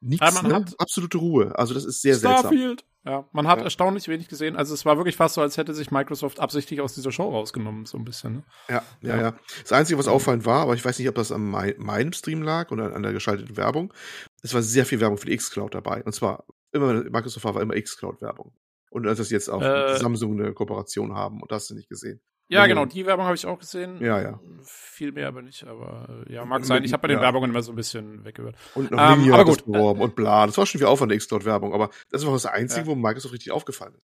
Nichts, 0.00 0.42
ne? 0.42 0.54
hat 0.54 0.74
absolute 0.78 1.18
Ruhe. 1.18 1.58
Also 1.58 1.72
das 1.72 1.84
ist 1.84 2.02
sehr 2.02 2.16
Starfield. 2.16 2.80
seltsam. 2.80 2.86
Ja, 3.06 3.28
man 3.32 3.46
hat 3.46 3.58
ja. 3.58 3.64
erstaunlich 3.64 4.08
wenig 4.08 4.28
gesehen. 4.28 4.56
Also 4.56 4.74
es 4.74 4.84
war 4.84 4.96
wirklich 4.96 5.16
fast 5.16 5.36
so, 5.36 5.40
als 5.40 5.56
hätte 5.56 5.72
sich 5.74 5.92
Microsoft 5.92 6.40
absichtlich 6.40 6.80
aus 6.80 6.94
dieser 6.94 7.12
Show 7.12 7.30
rausgenommen, 7.30 7.86
so 7.86 7.96
ein 7.96 8.04
bisschen. 8.04 8.34
Ne? 8.34 8.42
Ja, 8.68 8.82
ja, 9.00 9.16
ja, 9.16 9.34
Das 9.62 9.72
Einzige, 9.72 9.96
was 9.98 10.08
auffallend 10.08 10.44
war, 10.44 10.62
aber 10.62 10.74
ich 10.74 10.84
weiß 10.84 10.98
nicht, 10.98 11.08
ob 11.08 11.14
das 11.14 11.30
an 11.30 11.44
meinem 11.48 12.12
Stream 12.12 12.42
lag 12.42 12.72
oder 12.72 12.94
an 12.94 13.04
der 13.04 13.12
geschalteten 13.12 13.56
Werbung, 13.56 13.94
es 14.42 14.54
war 14.54 14.62
sehr 14.62 14.84
viel 14.84 15.00
Werbung 15.00 15.18
für 15.18 15.26
die 15.26 15.34
X-Cloud 15.34 15.74
dabei. 15.74 16.02
Und 16.02 16.14
zwar 16.14 16.44
immer, 16.72 16.94
Microsoft 16.94 17.44
war 17.44 17.60
immer 17.60 17.76
X-Cloud-Werbung. 17.76 18.52
Und 18.90 19.06
als 19.06 19.18
das 19.18 19.30
jetzt 19.30 19.48
auch 19.48 19.62
äh, 19.62 19.96
Samsung 19.98 20.40
eine 20.40 20.52
Kooperation 20.52 21.14
haben 21.14 21.40
und 21.42 21.52
das 21.52 21.62
hast 21.62 21.70
du 21.70 21.74
nicht 21.74 21.88
gesehen. 21.88 22.20
Ja, 22.48 22.66
genau, 22.66 22.84
die 22.84 23.04
Werbung 23.06 23.26
habe 23.26 23.34
ich 23.34 23.44
auch 23.44 23.58
gesehen. 23.58 24.00
Ja, 24.00 24.20
ja. 24.20 24.40
Viel 24.62 25.12
mehr 25.12 25.28
aber 25.28 25.42
nicht, 25.42 25.64
aber 25.64 26.24
äh, 26.28 26.32
ja, 26.32 26.44
mag 26.44 26.64
sein. 26.64 26.84
Ich 26.84 26.92
habe 26.92 27.02
bei 27.02 27.08
den 27.08 27.18
ja. 27.18 27.22
Werbungen 27.22 27.50
immer 27.50 27.62
so 27.62 27.72
ein 27.72 27.76
bisschen 27.76 28.24
weggehört. 28.24 28.56
Und 28.74 28.92
noch 28.92 28.98
ähm, 28.98 29.32
aber 29.32 29.44
gut. 29.44 29.64
beworben 29.64 30.00
und 30.00 30.14
bla. 30.14 30.46
Das 30.46 30.56
war 30.56 30.64
schon 30.64 30.80
wie 30.80 30.84
Aufwand 30.84 31.10
der 31.10 31.16
X-Cloud-Werbung, 31.16 31.74
aber 31.74 31.90
das 32.10 32.24
war 32.24 32.32
das 32.32 32.46
Einzige, 32.46 32.82
ja. 32.82 32.86
wo 32.86 32.94
Microsoft 32.94 33.34
richtig 33.34 33.50
aufgefallen 33.50 33.94
ist. 33.94 34.06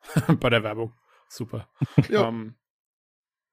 bei 0.40 0.48
der 0.48 0.62
Werbung. 0.62 0.94
Super. 1.28 1.68
ja. 2.08 2.26
Um, 2.26 2.34
ähm, 2.34 2.54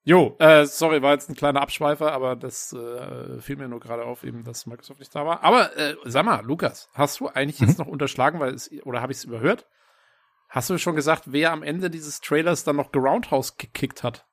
jo, 0.04 0.36
äh, 0.40 0.66
sorry, 0.66 1.02
war 1.02 1.12
jetzt 1.12 1.30
ein 1.30 1.36
kleiner 1.36 1.62
Abschweifer, 1.62 2.14
aber 2.14 2.38
das 2.38 2.72
äh, 2.72 3.42
fiel 3.42 3.58
mir 3.58 3.68
nur 3.68 3.82
gerade 3.82 4.06
auf, 4.06 4.24
eben, 4.24 4.46
dass 4.46 4.66
Microsoft 4.66 5.00
nicht 5.00 5.14
da 5.14 5.26
war. 5.26 5.44
Aber 5.44 5.76
äh, 5.78 5.96
sag 6.06 6.26
mal, 6.26 6.46
Lukas, 6.46 6.90
hast 6.94 7.20
du 7.20 7.28
eigentlich 7.28 7.60
mhm. 7.60 7.68
jetzt 7.68 7.80
noch 7.80 7.88
unterschlagen, 7.88 8.40
weil 8.40 8.54
es, 8.54 8.72
oder 8.84 9.02
habe 9.02 9.12
ich 9.12 9.18
es 9.18 9.26
überhört? 9.26 9.68
Hast 10.56 10.70
du 10.70 10.78
schon 10.78 10.96
gesagt, 10.96 11.34
wer 11.34 11.52
am 11.52 11.64
Ende 11.64 11.90
dieses 11.90 12.22
Trailers 12.22 12.64
dann 12.64 12.78
noch 12.78 12.94
Geroundhouse 12.94 13.58
gekickt 13.58 14.04
hat? 14.04 14.26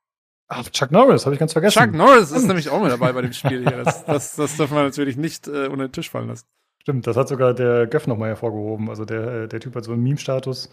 Ach, 0.47 0.69
Chuck 0.69 0.93
Norris, 0.93 1.27
habe 1.27 1.35
ich 1.35 1.41
ganz 1.41 1.53
vergessen. 1.53 1.81
Chuck 1.81 1.93
Norris 1.95 2.31
ist 2.31 2.47
nämlich 2.47 2.69
auch 2.69 2.81
mit 2.81 2.93
dabei 2.93 3.13
bei 3.13 3.23
dem 3.23 3.33
Spiel 3.33 3.69
hier. 3.69 3.83
Das, 3.83 4.05
das, 4.05 4.37
das 4.37 4.57
darf 4.57 4.71
man 4.71 4.85
natürlich 4.85 5.17
nicht 5.17 5.49
äh, 5.49 5.67
unter 5.67 5.89
den 5.89 5.91
Tisch 5.93 6.11
fallen 6.11 6.29
lassen. 6.29 6.47
Stimmt, 6.81 7.09
das 7.09 7.17
hat 7.17 7.27
sogar 7.27 7.55
der 7.55 7.89
Göff 7.89 8.07
nochmal 8.07 8.29
hervorgehoben. 8.29 8.89
Also 8.89 9.05
der, 9.05 9.43
äh, 9.43 9.49
der 9.49 9.59
Typ 9.59 9.75
hat 9.75 9.83
so 9.83 9.91
einen 9.91 10.05
Meme-Status. 10.05 10.71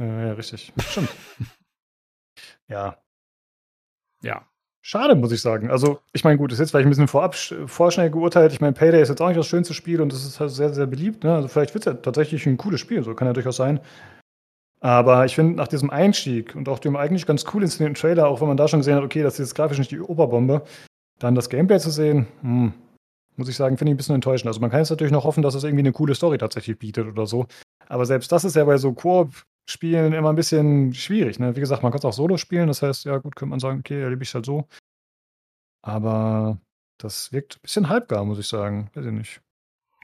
Äh, 0.00 0.26
ja, 0.26 0.32
richtig. 0.32 0.72
Stimmt. 0.80 1.10
ja. 2.66 2.98
Ja. 4.22 4.48
Schade, 4.82 5.14
muss 5.14 5.30
ich 5.30 5.42
sagen. 5.42 5.70
Also, 5.70 6.00
ich 6.12 6.24
meine, 6.24 6.38
gut, 6.38 6.50
das 6.50 6.56
ist 6.56 6.60
jetzt 6.60 6.70
vielleicht 6.72 6.86
ein 6.86 6.90
bisschen 6.90 7.06
vorab, 7.06 7.36
vorschnell 7.36 8.10
geurteilt. 8.10 8.52
Ich 8.52 8.60
meine, 8.60 8.72
Payday 8.72 9.02
ist 9.02 9.10
jetzt 9.10 9.20
auch 9.20 9.28
nicht 9.28 9.38
das 9.38 9.46
schönste 9.46 9.74
Spiel 9.74 10.00
und 10.00 10.12
das 10.12 10.24
ist 10.24 10.40
halt 10.40 10.50
sehr, 10.50 10.72
sehr 10.72 10.86
beliebt. 10.86 11.22
Ne? 11.22 11.34
Also, 11.34 11.46
vielleicht 11.46 11.74
wird 11.74 11.86
es 11.86 11.92
ja 11.92 12.00
tatsächlich 12.00 12.46
ein 12.46 12.56
cooles 12.56 12.80
Spiel. 12.80 13.04
So 13.04 13.14
kann 13.14 13.28
ja 13.28 13.32
durchaus 13.32 13.56
sein. 13.56 13.80
Aber 14.80 15.24
ich 15.24 15.34
finde, 15.34 15.54
nach 15.54 15.68
diesem 15.68 15.90
Einstieg 15.90 16.54
und 16.54 16.68
auch 16.68 16.78
dem 16.78 16.96
eigentlich 16.96 17.26
ganz 17.26 17.44
cool 17.52 17.62
inszenierten 17.62 18.00
Trailer, 18.00 18.28
auch 18.28 18.40
wenn 18.40 18.48
man 18.48 18.56
da 18.56 18.68
schon 18.68 18.80
gesehen 18.80 18.96
hat, 18.96 19.02
okay, 19.02 19.22
das 19.22 19.34
ist 19.34 19.48
jetzt 19.48 19.54
grafisch 19.54 19.78
nicht 19.78 19.90
die 19.90 20.00
Oberbombe, 20.00 20.62
dann 21.18 21.34
das 21.34 21.48
Gameplay 21.48 21.80
zu 21.80 21.90
sehen, 21.90 22.28
hm, 22.42 22.72
muss 23.36 23.48
ich 23.48 23.56
sagen, 23.56 23.76
finde 23.76 23.90
ich 23.90 23.94
ein 23.94 23.96
bisschen 23.96 24.14
enttäuschend. 24.14 24.46
Also 24.48 24.60
man 24.60 24.70
kann 24.70 24.80
jetzt 24.80 24.90
natürlich 24.90 25.12
noch 25.12 25.24
hoffen, 25.24 25.42
dass 25.42 25.54
es 25.54 25.64
irgendwie 25.64 25.82
eine 25.82 25.92
coole 25.92 26.14
Story 26.14 26.38
tatsächlich 26.38 26.78
bietet 26.78 27.06
oder 27.06 27.26
so. 27.26 27.46
Aber 27.88 28.06
selbst 28.06 28.30
das 28.30 28.44
ist 28.44 28.56
ja 28.56 28.64
bei 28.64 28.76
so 28.76 28.92
Koop-Spielen 28.92 30.12
immer 30.12 30.30
ein 30.30 30.36
bisschen 30.36 30.94
schwierig. 30.94 31.38
Ne? 31.38 31.56
Wie 31.56 31.60
gesagt, 31.60 31.82
man 31.82 31.90
kann 31.90 31.98
es 31.98 32.04
auch 32.04 32.12
solo 32.12 32.36
spielen, 32.36 32.68
das 32.68 32.82
heißt, 32.82 33.04
ja 33.04 33.18
gut, 33.18 33.34
könnte 33.34 33.50
man 33.50 33.60
sagen, 33.60 33.80
okay, 33.80 34.00
erlebe 34.00 34.22
ich 34.22 34.28
es 34.28 34.34
halt 34.34 34.46
so. 34.46 34.66
Aber 35.82 36.58
das 36.98 37.32
wirkt 37.32 37.56
ein 37.56 37.62
bisschen 37.62 37.88
halbgar, 37.88 38.24
muss 38.24 38.38
ich 38.38 38.48
sagen. 38.48 38.90
Weiß 38.94 39.06
ich 39.06 39.12
nicht. 39.12 39.40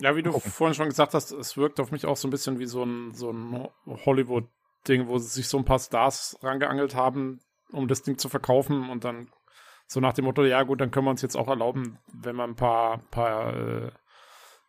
Ja, 0.00 0.16
wie 0.16 0.22
du 0.22 0.32
vorhin 0.32 0.74
schon 0.74 0.88
gesagt 0.88 1.14
hast, 1.14 1.30
es 1.30 1.56
wirkt 1.56 1.78
auf 1.78 1.92
mich 1.92 2.06
auch 2.06 2.16
so 2.16 2.26
ein 2.26 2.30
bisschen 2.30 2.58
wie 2.58 2.66
so 2.66 2.82
ein, 2.82 3.14
so 3.14 3.30
ein 3.30 3.68
Hollywood 3.86 4.48
Ding, 4.84 5.08
wo 5.08 5.18
sich 5.18 5.48
so 5.48 5.58
ein 5.58 5.64
paar 5.64 5.78
Stars 5.78 6.38
rangeangelt 6.42 6.94
haben, 6.94 7.40
um 7.72 7.88
das 7.88 8.02
Ding 8.02 8.18
zu 8.18 8.28
verkaufen 8.28 8.90
und 8.90 9.04
dann 9.04 9.28
so 9.86 10.00
nach 10.00 10.12
dem 10.12 10.24
Motto, 10.24 10.44
ja 10.44 10.62
gut, 10.62 10.80
dann 10.80 10.90
können 10.90 11.06
wir 11.06 11.10
uns 11.10 11.22
jetzt 11.22 11.36
auch 11.36 11.48
erlauben, 11.48 11.98
wenn 12.12 12.36
wir 12.36 12.44
ein 12.44 12.56
paar, 12.56 12.98
paar 13.10 13.54
äh, 13.54 13.90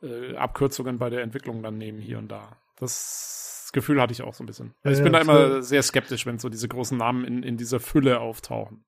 äh, 0.02 0.36
Abkürzungen 0.36 0.98
bei 0.98 1.10
der 1.10 1.22
Entwicklung 1.22 1.64
dann 1.64 1.78
nehmen 1.78 2.00
hier 2.00 2.18
und 2.18 2.30
da. 2.30 2.58
Das 2.78 3.70
Gefühl 3.74 4.02
hatte 4.02 4.14
ich 4.14 4.22
auch 4.22 4.34
so 4.34 4.44
ein 4.44 4.48
bisschen. 4.48 4.74
Also 4.84 5.00
ich 5.00 5.04
bin 5.04 5.14
da 5.14 5.20
immer 5.20 5.62
sehr 5.62 5.84
skeptisch, 5.84 6.26
wenn 6.26 6.40
so 6.40 6.50
diese 6.50 6.68
großen 6.68 6.98
Namen 6.98 7.26
in, 7.26 7.44
in 7.44 7.58
dieser 7.58 7.80
Fülle 7.80 8.20
auftauchen. 8.20 8.84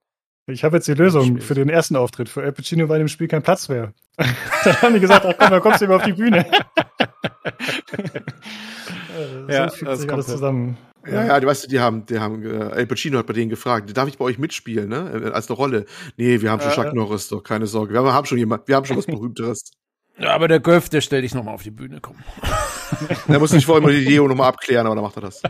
Ich 0.49 0.63
habe 0.63 0.77
jetzt 0.77 0.87
die 0.87 0.93
Lösung 0.93 1.41
für 1.41 1.55
den 1.55 1.67
ersten 1.67 1.97
Auftritt. 1.97 2.29
Für 2.29 2.41
Al 2.41 2.53
Pacino 2.53 2.87
war 2.87 2.95
in 2.95 3.03
dem 3.03 3.09
Spiel 3.09 3.27
kein 3.27 3.43
Platz 3.43 3.67
mehr. 3.67 3.93
dann 4.63 4.81
haben 4.81 4.93
die 4.93 5.01
gesagt, 5.01 5.25
ach 5.25 5.35
komm, 5.37 5.49
dann 5.49 5.61
kommst 5.61 5.81
du 5.81 5.85
immer 5.85 5.97
auf 5.97 6.03
die 6.03 6.13
Bühne. 6.13 6.45
so 9.17 9.47
ja, 9.49 9.65
das 9.65 9.79
kommt 9.79 10.11
alles 10.11 10.27
zusammen. 10.27 10.77
Ja, 11.05 11.25
ja, 11.25 11.39
du 11.39 11.47
weißt, 11.47 11.71
die 11.71 11.79
haben, 11.79 12.05
die 12.05 12.19
haben, 12.19 12.43
äh, 12.43 12.63
Al 12.63 12.85
Pacino 12.85 13.17
hat 13.17 13.27
bei 13.27 13.33
denen 13.33 13.49
gefragt, 13.49 13.95
darf 13.95 14.07
ich 14.09 14.17
bei 14.17 14.25
euch 14.25 14.37
mitspielen, 14.37 14.89
ne? 14.89 15.23
Äh, 15.25 15.29
als 15.29 15.49
eine 15.49 15.55
Rolle. 15.55 15.85
Nee, 16.17 16.41
wir 16.41 16.51
haben 16.51 16.61
schon 16.61 16.71
äh, 16.71 16.75
Chuck 16.75 16.93
Norris, 16.93 17.29
doch, 17.29 17.41
keine 17.43 17.65
Sorge. 17.65 17.93
Wir 17.93 18.13
haben 18.13 18.25
schon 18.25 18.37
jemand, 18.37 18.67
wir 18.67 18.75
haben 18.75 18.85
schon 18.85 18.97
was 18.97 19.05
Berühmteres. 19.07 19.71
Ja, 20.19 20.33
aber 20.33 20.47
der 20.47 20.59
Golf, 20.59 20.89
der 20.89 21.01
stellt 21.01 21.23
dich 21.23 21.33
nochmal 21.33 21.53
auf 21.53 21.63
die 21.63 21.71
Bühne, 21.71 21.99
komm. 22.01 22.17
der 23.27 23.39
muss 23.39 23.53
nicht 23.53 23.65
vorher 23.65 23.83
mal 23.83 23.93
die 23.93 24.03
Leo 24.03 24.27
nochmal 24.27 24.49
abklären, 24.49 24.85
aber 24.85 24.95
dann 24.95 25.03
macht 25.03 25.17
er 25.17 25.21
das. 25.21 25.41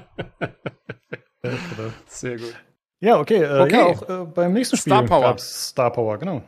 Sehr 2.08 2.38
gut. 2.38 2.54
Ja, 3.00 3.20
okay. 3.20 3.44
Äh, 3.44 3.62
okay. 3.62 3.76
Ja, 3.76 3.86
auch 3.86 4.10
äh, 4.10 4.26
beim 4.26 4.54
nächsten 4.54 4.76
Spiel 4.78 4.92
Star 4.92 5.04
Power. 5.04 5.38
Star 5.38 5.92
Power, 5.92 6.18
genau. 6.18 6.44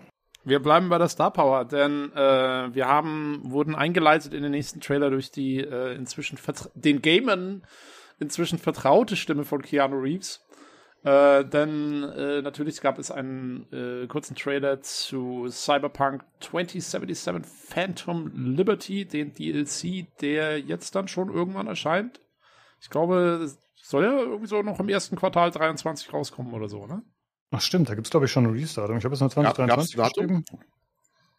Wir 0.50 0.60
bleiben 0.60 0.90
bei 0.90 0.98
der 0.98 1.10
Star 1.10 1.32
Power, 1.32 1.64
denn 1.64 2.12
äh, 2.14 2.74
wir 2.74 2.88
haben 2.88 3.40
wurden 3.44 3.76
eingeleitet 3.76 4.34
in 4.34 4.42
den 4.42 4.52
nächsten 4.52 4.82
Trailer 4.82 5.12
durch 5.12 5.30
die 5.30 5.60
äh, 5.60 5.94
inzwischen 5.94 6.40
den 6.74 7.04
Gamern 7.04 7.64
inzwischen 8.20 8.58
vertraute 8.58 9.16
Stimme 9.16 9.46
von 9.46 9.62
Keanu 9.62 10.00
Reeves. 10.00 10.44
Äh, 11.04 11.46
denn 11.46 12.04
äh, 12.04 12.42
natürlich 12.42 12.82
gab 12.82 12.98
es 12.98 13.12
einen 13.12 13.72
äh, 13.72 14.08
kurzen 14.08 14.36
Trailer 14.36 14.82
zu 14.82 15.48
Cyberpunk 15.50 16.26
2077 16.40 17.46
Phantom 17.46 18.32
Liberty, 18.34 19.06
den 19.06 19.36
DLC, 19.36 20.08
der 20.20 20.60
jetzt 20.60 20.96
dann 20.96 21.08
schon 21.08 21.32
irgendwann 21.32 21.68
erscheint. 21.68 22.22
Ich 22.82 22.90
glaube, 22.90 23.50
soll 23.76 24.04
ja 24.04 24.18
irgendwie 24.18 24.48
so 24.48 24.64
noch 24.64 24.80
im 24.80 24.90
ersten 24.90 25.16
Quartal 25.16 25.52
23 25.52 26.12
rauskommen 26.12 26.54
oder 26.54 26.68
so, 26.68 26.88
ne? 26.88 27.04
Ach 27.52 27.62
stimmt, 27.62 27.90
da 27.90 27.96
gibt 27.96 28.08
es 28.08 28.12
glaube 28.12 28.26
ich 28.26 28.32
schon 28.32 28.46
ein 28.46 28.54
Restart. 28.54 28.90
Ich 28.90 29.04
habe 29.04 29.14
jetzt 29.14 29.22
nur 29.22 29.30
2023 29.30 29.96
ja, 29.96 30.08
geschrieben. 30.08 30.46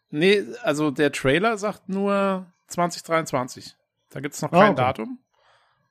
Nee, 0.09 0.43
also 0.61 0.91
der 0.91 1.11
Trailer 1.11 1.57
sagt 1.57 1.87
nur 1.87 2.51
2023. 2.67 3.75
Da 4.09 4.19
gibt's 4.19 4.41
noch 4.41 4.51
Ah, 4.51 4.59
kein 4.59 4.71
okay. 4.73 4.81
Datum. 4.81 5.19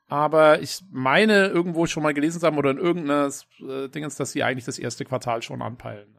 Aber 0.09 0.61
ich 0.61 0.83
meine, 0.91 1.47
irgendwo 1.47 1.87
schon 1.87 2.03
mal 2.03 2.13
gelesen 2.13 2.41
zu 2.41 2.47
haben 2.47 2.59
oder 2.59 2.73
in 2.73 2.79
irgendeiner 2.79 3.31
äh, 3.61 3.89
Dingens, 3.89 4.17
dass 4.17 4.33
sie 4.33 4.43
eigentlich 4.43 4.65
das 4.65 4.79
erste 4.79 5.05
Quartal 5.05 5.41
schon 5.41 5.63
anpeilen. 5.63 6.19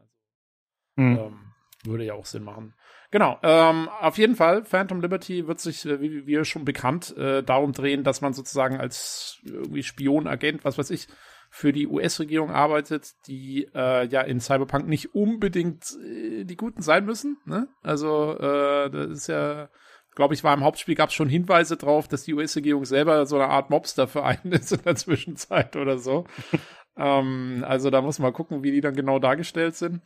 Hm. 0.95 1.17
Ähm, 1.17 1.51
würde 1.83 2.05
ja 2.05 2.13
auch 2.13 2.25
Sinn 2.25 2.43
machen. 2.43 2.73
Genau, 3.11 3.37
ähm, 3.43 3.89
auf 3.89 4.17
jeden 4.17 4.35
Fall, 4.35 4.63
Phantom 4.63 5.01
Liberty 5.01 5.45
wird 5.45 5.59
sich, 5.59 5.85
äh, 5.85 5.99
wie 5.99 6.25
wir 6.25 6.45
schon 6.45 6.63
bekannt, 6.63 7.15
äh, 7.17 7.43
darum 7.43 7.73
drehen, 7.73 8.05
dass 8.05 8.21
man 8.21 8.33
sozusagen 8.33 8.77
als 8.77 9.41
irgendwie 9.43 9.83
Spion, 9.83 10.27
Agent, 10.27 10.63
was 10.63 10.77
weiß 10.77 10.89
ich, 10.91 11.07
für 11.53 11.73
die 11.73 11.85
US-Regierung 11.85 12.49
arbeitet, 12.49 13.11
die 13.27 13.67
äh, 13.75 14.07
ja 14.07 14.21
in 14.21 14.39
Cyberpunk 14.39 14.87
nicht 14.87 15.13
unbedingt 15.13 15.97
äh, 16.01 16.45
die 16.45 16.55
Guten 16.55 16.81
sein 16.81 17.05
müssen. 17.05 17.37
Ne? 17.45 17.67
Also, 17.83 18.37
äh, 18.39 18.89
das 18.89 19.09
ist 19.09 19.27
ja, 19.27 19.69
glaube 20.15 20.33
ich, 20.33 20.45
war 20.45 20.53
im 20.53 20.63
Hauptspiel 20.63 20.95
gab 20.95 21.09
es 21.09 21.15
schon 21.15 21.27
Hinweise 21.27 21.75
drauf, 21.75 22.07
dass 22.07 22.23
die 22.23 22.33
US-Regierung 22.33 22.85
selber 22.85 23.25
so 23.25 23.35
eine 23.35 23.49
Art 23.49 23.69
Mobster-Verein 23.69 24.39
ist 24.51 24.71
in 24.71 24.81
der 24.83 24.95
Zwischenzeit 24.95 25.75
oder 25.75 25.97
so. 25.97 26.25
ähm, 26.97 27.65
also 27.67 27.89
da 27.89 28.01
muss 28.01 28.17
man 28.19 28.31
gucken, 28.31 28.63
wie 28.63 28.71
die 28.71 28.81
dann 28.81 28.95
genau 28.95 29.19
dargestellt 29.19 29.75
sind. 29.75 30.01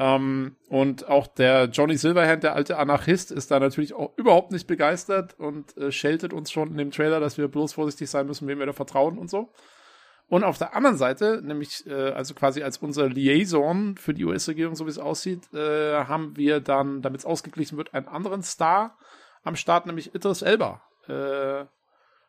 Ähm, 0.00 0.56
und 0.68 1.08
auch 1.08 1.28
der 1.28 1.66
Johnny 1.66 1.96
Silverhand, 1.96 2.42
der 2.42 2.56
alte 2.56 2.76
Anarchist, 2.76 3.30
ist 3.30 3.52
da 3.52 3.60
natürlich 3.60 3.94
auch 3.94 4.18
überhaupt 4.18 4.50
nicht 4.50 4.66
begeistert 4.66 5.38
und 5.38 5.76
äh, 5.76 5.92
scheltet 5.92 6.32
uns 6.32 6.50
schon 6.50 6.72
in 6.72 6.76
dem 6.76 6.90
Trailer, 6.90 7.20
dass 7.20 7.38
wir 7.38 7.46
bloß 7.46 7.74
vorsichtig 7.74 8.10
sein 8.10 8.26
müssen, 8.26 8.48
wem 8.48 8.58
wir 8.58 8.66
da 8.66 8.72
vertrauen 8.72 9.16
und 9.16 9.30
so. 9.30 9.52
Und 10.28 10.44
auf 10.44 10.58
der 10.58 10.76
anderen 10.76 10.98
Seite, 10.98 11.40
nämlich 11.42 11.86
äh, 11.86 12.10
also 12.10 12.34
quasi 12.34 12.62
als 12.62 12.78
unser 12.78 13.08
Liaison 13.08 13.96
für 13.96 14.12
die 14.12 14.26
US-Regierung, 14.26 14.74
so 14.74 14.84
wie 14.84 14.90
es 14.90 14.98
aussieht, 14.98 15.52
äh, 15.54 16.04
haben 16.04 16.36
wir 16.36 16.60
dann, 16.60 17.00
damit 17.00 17.20
es 17.20 17.26
ausgeglichen 17.26 17.78
wird, 17.78 17.94
einen 17.94 18.08
anderen 18.08 18.42
Star 18.42 18.98
am 19.42 19.56
Start, 19.56 19.86
nämlich 19.86 20.14
Idris 20.14 20.42
Elba. 20.42 20.82
Äh, 21.06 21.64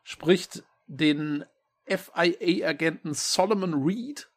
spricht 0.02 0.64
den 0.86 1.44
FIA-Agenten 1.86 3.12
Solomon 3.12 3.74
Reed. 3.84 4.30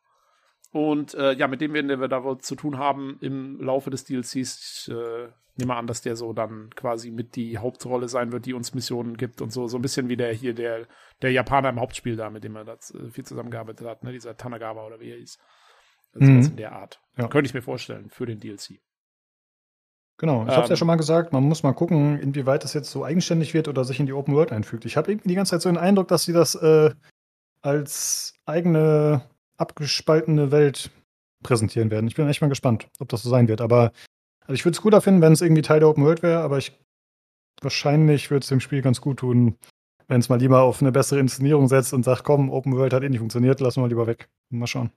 Und 0.74 1.14
äh, 1.14 1.34
ja, 1.34 1.48
mit 1.48 1.62
dem 1.62 1.74
werden 1.74 1.88
wir 2.02 2.08
da 2.08 2.24
wohl 2.24 2.40
zu 2.40 2.56
tun 2.56 2.80
haben 2.80 3.18
im 3.22 3.62
Laufe 3.62 3.92
des 3.92 4.06
DLCs. 4.06 4.88
Ich 4.88 4.92
äh, 4.92 5.30
nehme 5.56 5.76
an, 5.76 5.86
dass 5.86 6.02
der 6.02 6.16
so 6.16 6.34
dann 6.34 6.72
quasi 6.76 7.12
mit 7.12 7.36
die 7.36 7.60
Hauptrolle 7.60 8.10
sein 8.10 8.32
wird, 8.32 8.48
die 8.48 8.56
uns 8.56 8.74
Missionen 8.74 9.16
gibt 9.16 9.40
und 9.42 9.54
so. 9.54 9.68
So 9.68 9.78
ein 9.78 9.84
bisschen 9.84 10.10
wie 10.10 10.18
der 10.18 10.34
hier, 10.34 10.56
der, 10.56 10.88
der 11.22 11.32
Japaner 11.32 11.70
im 11.70 11.80
Hauptspiel 11.80 12.16
da, 12.16 12.32
mit 12.32 12.44
dem 12.44 12.56
er 12.56 12.66
da 12.66 12.74
äh, 12.74 13.12
viel 13.12 13.24
zusammengearbeitet 13.24 13.86
hat, 13.88 14.04
ne? 14.04 14.12
Dieser 14.12 14.36
Tanagawa 14.36 14.84
oder 14.88 15.00
wie 15.00 15.12
er 15.12 15.18
hieß. 15.18 15.38
Also 16.16 16.32
Mhm. 16.32 16.40
was 16.40 16.48
in 16.48 16.58
der 16.58 16.72
Art. 16.72 17.00
Ja. 17.18 17.28
Könnte 17.28 17.48
ich 17.48 17.54
mir 17.54 17.62
vorstellen 17.62 18.10
für 18.10 18.26
den 18.26 18.40
DLC. 18.40 18.80
Genau, 20.18 20.44
ich 20.44 20.50
habe 20.50 20.64
es 20.64 20.70
ja 20.70 20.74
Ähm, 20.74 20.78
schon 20.78 20.88
mal 20.88 20.96
gesagt, 20.96 21.34
man 21.34 21.44
muss 21.44 21.62
mal 21.62 21.74
gucken, 21.74 22.20
inwieweit 22.20 22.64
das 22.64 22.74
jetzt 22.74 22.90
so 22.90 23.04
eigenständig 23.04 23.54
wird 23.54 23.68
oder 23.68 23.84
sich 23.84 24.00
in 24.00 24.06
die 24.08 24.14
Open 24.14 24.34
World 24.34 24.52
einfügt. 24.52 24.86
Ich 24.86 24.98
habe 24.98 25.12
irgendwie 25.12 25.30
die 25.30 25.36
ganze 25.36 25.52
Zeit 25.52 25.62
so 25.62 25.70
den 25.70 25.78
Eindruck, 25.78 26.08
dass 26.08 26.24
sie 26.24 26.34
das 26.34 26.56
äh, 26.56 26.92
als 27.62 28.34
eigene 28.46 29.22
abgespaltene 29.64 30.52
Welt 30.52 30.92
präsentieren 31.42 31.90
werden. 31.90 32.08
Ich 32.08 32.16
bin 32.16 32.28
echt 32.28 32.42
mal 32.42 32.50
gespannt, 32.50 32.90
ob 33.00 33.08
das 33.10 33.24
so 33.24 33.30
sein 33.30 33.48
wird. 33.48 33.62
Aber 33.62 33.94
also 34.42 34.54
ich 34.54 34.66
würde 34.66 34.76
es 34.76 34.82
cooler 34.82 35.02
finden, 35.02 35.22
wenn 35.22 35.34
es 35.34 35.42
irgendwie 35.42 35.62
Teil 35.62 35.80
der 35.80 35.90
Open 35.90 36.04
World 36.04 36.22
wäre, 36.22 36.42
aber 36.42 36.58
ich 36.58 36.78
wahrscheinlich 37.62 38.30
würde 38.30 38.44
es 38.44 38.50
dem 38.50 38.60
Spiel 38.60 38.82
ganz 38.82 39.00
gut 39.00 39.20
tun, 39.20 39.58
wenn 40.08 40.20
es 40.20 40.28
mal 40.28 40.40
lieber 40.40 40.64
auf 40.64 40.82
eine 40.82 40.92
bessere 40.92 41.20
Inszenierung 41.20 41.70
setzt 41.70 41.94
und 41.94 42.04
sagt, 42.04 42.26
komm, 42.26 42.50
Open 42.50 42.76
World 42.76 42.94
hat 42.94 43.04
eh 43.04 43.10
nicht 43.10 43.20
funktioniert, 43.20 43.62
lassen 43.62 43.82
wir 43.82 43.88
lieber 43.88 44.08
weg. 44.08 44.30
Mal 44.50 44.68
schauen. 44.68 44.92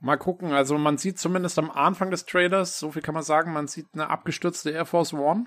Mal 0.00 0.16
gucken, 0.16 0.52
also 0.52 0.78
man 0.78 0.96
sieht 0.96 1.18
zumindest 1.18 1.58
am 1.58 1.70
Anfang 1.70 2.10
des 2.10 2.24
Trailers, 2.24 2.78
so 2.78 2.92
viel 2.92 3.02
kann 3.02 3.14
man 3.14 3.24
sagen, 3.24 3.52
man 3.52 3.66
sieht 3.66 3.88
eine 3.92 4.08
abgestürzte 4.08 4.70
Air 4.70 4.86
Force 4.86 5.12
One, 5.12 5.46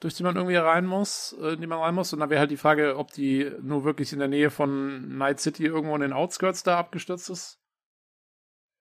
durch 0.00 0.14
die 0.14 0.22
man 0.22 0.36
irgendwie 0.36 0.56
rein 0.56 0.86
muss, 0.86 1.34
äh, 1.40 1.54
in 1.54 1.60
die 1.60 1.66
man 1.66 1.78
rein 1.78 1.94
muss. 1.94 2.12
Und 2.12 2.20
dann 2.20 2.30
wäre 2.30 2.40
halt 2.40 2.50
die 2.50 2.56
Frage, 2.56 2.96
ob 2.96 3.12
die 3.12 3.50
nur 3.62 3.84
wirklich 3.84 4.12
in 4.12 4.18
der 4.18 4.28
Nähe 4.28 4.50
von 4.50 5.16
Night 5.16 5.40
City 5.40 5.64
irgendwo 5.64 5.94
in 5.94 6.02
den 6.02 6.12
Outskirts 6.12 6.62
da 6.62 6.78
abgestürzt 6.78 7.30
ist. 7.30 7.58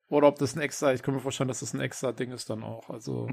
Oder 0.08 0.27
ob 0.27 0.38
das 0.38 0.56
ein 0.56 0.61
extra, 0.61 0.94
ich 0.94 1.02
kann 1.02 1.16
mir 1.16 1.22
vorstellen, 1.22 1.48
dass 1.48 1.61
das 1.61 1.74
ein 1.74 1.80
extra 1.80 2.11
Ding 2.11 2.32
ist 2.32 2.50
dann 2.50 2.64
auch. 2.64 2.90
Also 2.90 3.27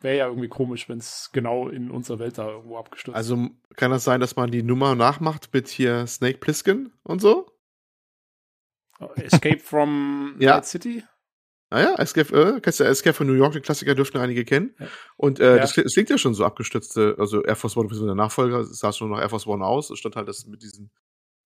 wäre 0.00 0.16
ja 0.16 0.26
irgendwie 0.26 0.48
komisch, 0.48 0.88
wenn 0.88 0.98
es 0.98 1.30
genau 1.32 1.68
in 1.68 1.90
unserer 1.90 2.18
Welt 2.18 2.38
da 2.38 2.48
irgendwo 2.48 2.76
abgestürzt 2.78 3.16
ist. 3.18 3.30
Also 3.30 3.48
kann 3.76 3.90
das 3.90 4.04
sein, 4.04 4.20
dass 4.20 4.36
man 4.36 4.50
die 4.50 4.62
Nummer 4.62 4.94
nachmacht 4.94 5.52
mit 5.52 5.68
hier 5.68 6.06
Snake 6.06 6.38
Plissken 6.38 6.92
und 7.02 7.20
so? 7.20 7.50
Escape 9.16 9.58
from 9.58 10.36
Ja. 10.38 10.54
Night 10.54 10.66
City? 10.66 11.04
Naja, 11.70 11.94
Escape, 11.96 12.56
äh, 12.56 12.60
kennst 12.60 12.78
du 12.80 12.84
Escape 12.84 13.14
von 13.14 13.26
New 13.26 13.32
York, 13.34 13.52
den 13.54 13.62
Klassiker 13.62 13.94
dürften 13.94 14.18
einige 14.18 14.44
kennen. 14.44 14.74
Ja. 14.78 14.86
Und 15.16 15.40
äh, 15.40 15.56
Ja. 15.56 15.62
das, 15.62 15.76
es 15.76 15.94
klingt 15.94 16.10
ja 16.10 16.18
schon 16.18 16.34
so 16.34 16.44
abgestützte, 16.44 17.16
also 17.18 17.42
Air 17.42 17.56
Force 17.56 17.76
One, 17.76 17.88
der 17.88 18.14
Nachfolger, 18.14 18.60
es 18.60 18.78
sah 18.78 18.92
schon 18.92 19.10
nach 19.10 19.20
Air 19.20 19.30
Force 19.30 19.46
One 19.46 19.64
aus. 19.64 19.90
Es 19.90 19.98
stand 19.98 20.14
halt, 20.16 20.28
dass 20.28 20.46
mit 20.46 20.62
diesen, 20.62 20.90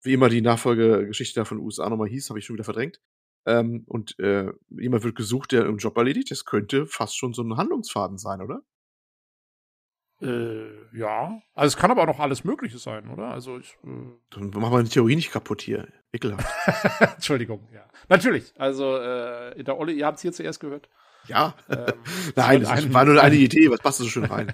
wie 0.02 0.12
immer 0.12 0.28
die 0.28 0.42
Nachfolgegeschichte 0.42 1.40
da 1.40 1.44
von 1.44 1.58
den 1.58 1.64
USA 1.64 1.88
nochmal 1.88 2.08
hieß, 2.08 2.28
habe 2.28 2.38
ich 2.38 2.44
schon 2.44 2.54
wieder 2.54 2.64
verdrängt. 2.64 3.00
Ähm, 3.46 3.84
und 3.86 4.18
äh, 4.18 4.52
jemand 4.68 5.04
wird 5.04 5.16
gesucht, 5.16 5.52
der 5.52 5.64
einen 5.64 5.78
Job 5.78 5.96
erledigt. 5.96 6.30
Das 6.30 6.44
könnte 6.44 6.86
fast 6.86 7.16
schon 7.16 7.32
so 7.32 7.42
ein 7.42 7.56
Handlungsfaden 7.56 8.18
sein, 8.18 8.42
oder? 8.42 8.60
Äh, 10.20 10.96
ja. 10.96 11.40
Also 11.54 11.74
es 11.74 11.80
kann 11.80 11.90
aber 11.90 12.02
auch 12.02 12.06
noch 12.06 12.18
alles 12.20 12.44
Mögliche 12.44 12.78
sein, 12.78 13.08
oder? 13.08 13.28
Also 13.28 13.58
ich. 13.58 13.78
Äh, 13.84 13.88
Dann 14.30 14.50
machen 14.50 14.72
wir 14.72 14.82
die 14.82 14.90
Theorie 14.90 15.16
nicht 15.16 15.30
kaputt 15.30 15.62
hier. 15.62 15.88
Ekelhaft. 16.12 16.46
Entschuldigung, 17.16 17.60
ja. 17.72 17.82
Natürlich. 18.08 18.52
Also, 18.58 18.96
äh, 18.96 19.62
der 19.62 19.78
Olle, 19.78 19.92
ihr 19.92 20.06
habt 20.06 20.16
es 20.16 20.22
hier 20.22 20.32
zuerst 20.32 20.60
gehört. 20.60 20.88
ja. 21.26 21.54
Ähm, 21.68 21.92
Nein, 22.36 22.62
das 22.62 22.92
war 22.92 23.04
nur 23.04 23.22
eine 23.22 23.34
Idee. 23.36 23.70
Was 23.70 23.80
passt 23.80 23.98
so 23.98 24.06
schön 24.06 24.24
rein? 24.24 24.52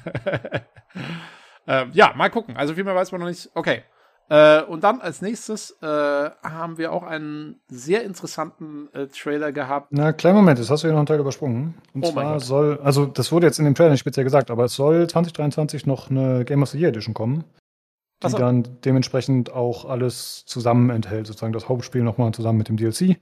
ähm, 1.67 1.91
ja, 1.93 2.13
mal 2.17 2.31
gucken. 2.31 2.57
Also 2.57 2.75
viel 2.75 2.85
mehr 2.85 2.95
weiß 2.95 3.13
man 3.13 3.21
noch 3.21 3.29
nicht. 3.29 3.51
Okay. 3.55 3.83
Äh, 4.31 4.63
und 4.63 4.83
dann 4.83 5.01
als 5.03 5.21
nächstes 5.21 5.77
äh, 5.83 5.87
haben 5.87 6.79
wir 6.79 6.93
auch 6.93 7.03
einen 7.03 7.61
sehr 7.69 8.05
interessanten 8.05 8.89
äh, 8.95 9.07
Trailer 9.09 9.53
gehabt. 9.53 9.89
Na, 9.91 10.15
kleinen 10.15 10.37
Moment, 10.37 10.59
jetzt 10.59 10.71
hast 10.71 10.83
du 10.83 10.89
hier 10.89 10.93
noch 10.93 11.01
einen 11.01 11.07
Teil 11.07 11.21
übersprungen. 11.21 11.75
Und 11.93 12.07
Oh 12.07 12.11
zwar 12.11 12.41
soll, 12.41 12.81
also 12.83 13.05
das 13.05 13.33
wurde 13.33 13.47
jetzt 13.47 13.59
in 13.59 13.67
dem 13.67 13.75
Trailer 13.75 13.91
nicht 13.91 14.01
speziell 14.01 14.25
gesagt, 14.25 14.51
aber 14.51 14.65
es 14.65 14.75
soll 14.75 15.07
2023 15.07 15.85
noch 15.85 16.11
eine 16.11 16.47
Game 16.47 16.63
of 16.63 16.71
the 16.71 16.79
Year 16.79 16.89
Edition 16.89 17.13
kommen, 17.13 17.45
die 18.25 18.33
so. 18.33 18.39
dann 18.39 18.81
dementsprechend 18.85 19.53
auch 19.53 19.85
alles 19.85 20.45
zusammen 20.47 20.91
enthält, 20.91 21.27
sozusagen 21.27 21.53
das 21.53 21.69
Hauptspiel 21.69 22.03
nochmal 22.03 22.33
zusammen 22.33 22.59
mit 22.59 22.69
dem 22.69 22.77
DLC. 22.77 23.19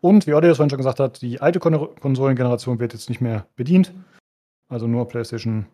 Und 0.00 0.26
wie 0.26 0.34
Audio 0.34 0.50
das 0.50 0.58
vorhin 0.58 0.70
schon 0.70 0.78
gesagt 0.78 1.00
hat, 1.00 1.22
die 1.22 1.40
alte 1.40 1.60
Kon 1.60 1.94
Konsolengeneration 2.00 2.78
wird 2.78 2.92
jetzt 2.92 3.08
nicht 3.08 3.20
mehr 3.20 3.46
bedient. 3.56 3.92
Also 4.68 4.86
nur 4.86 5.08
PlayStation, 5.08 5.66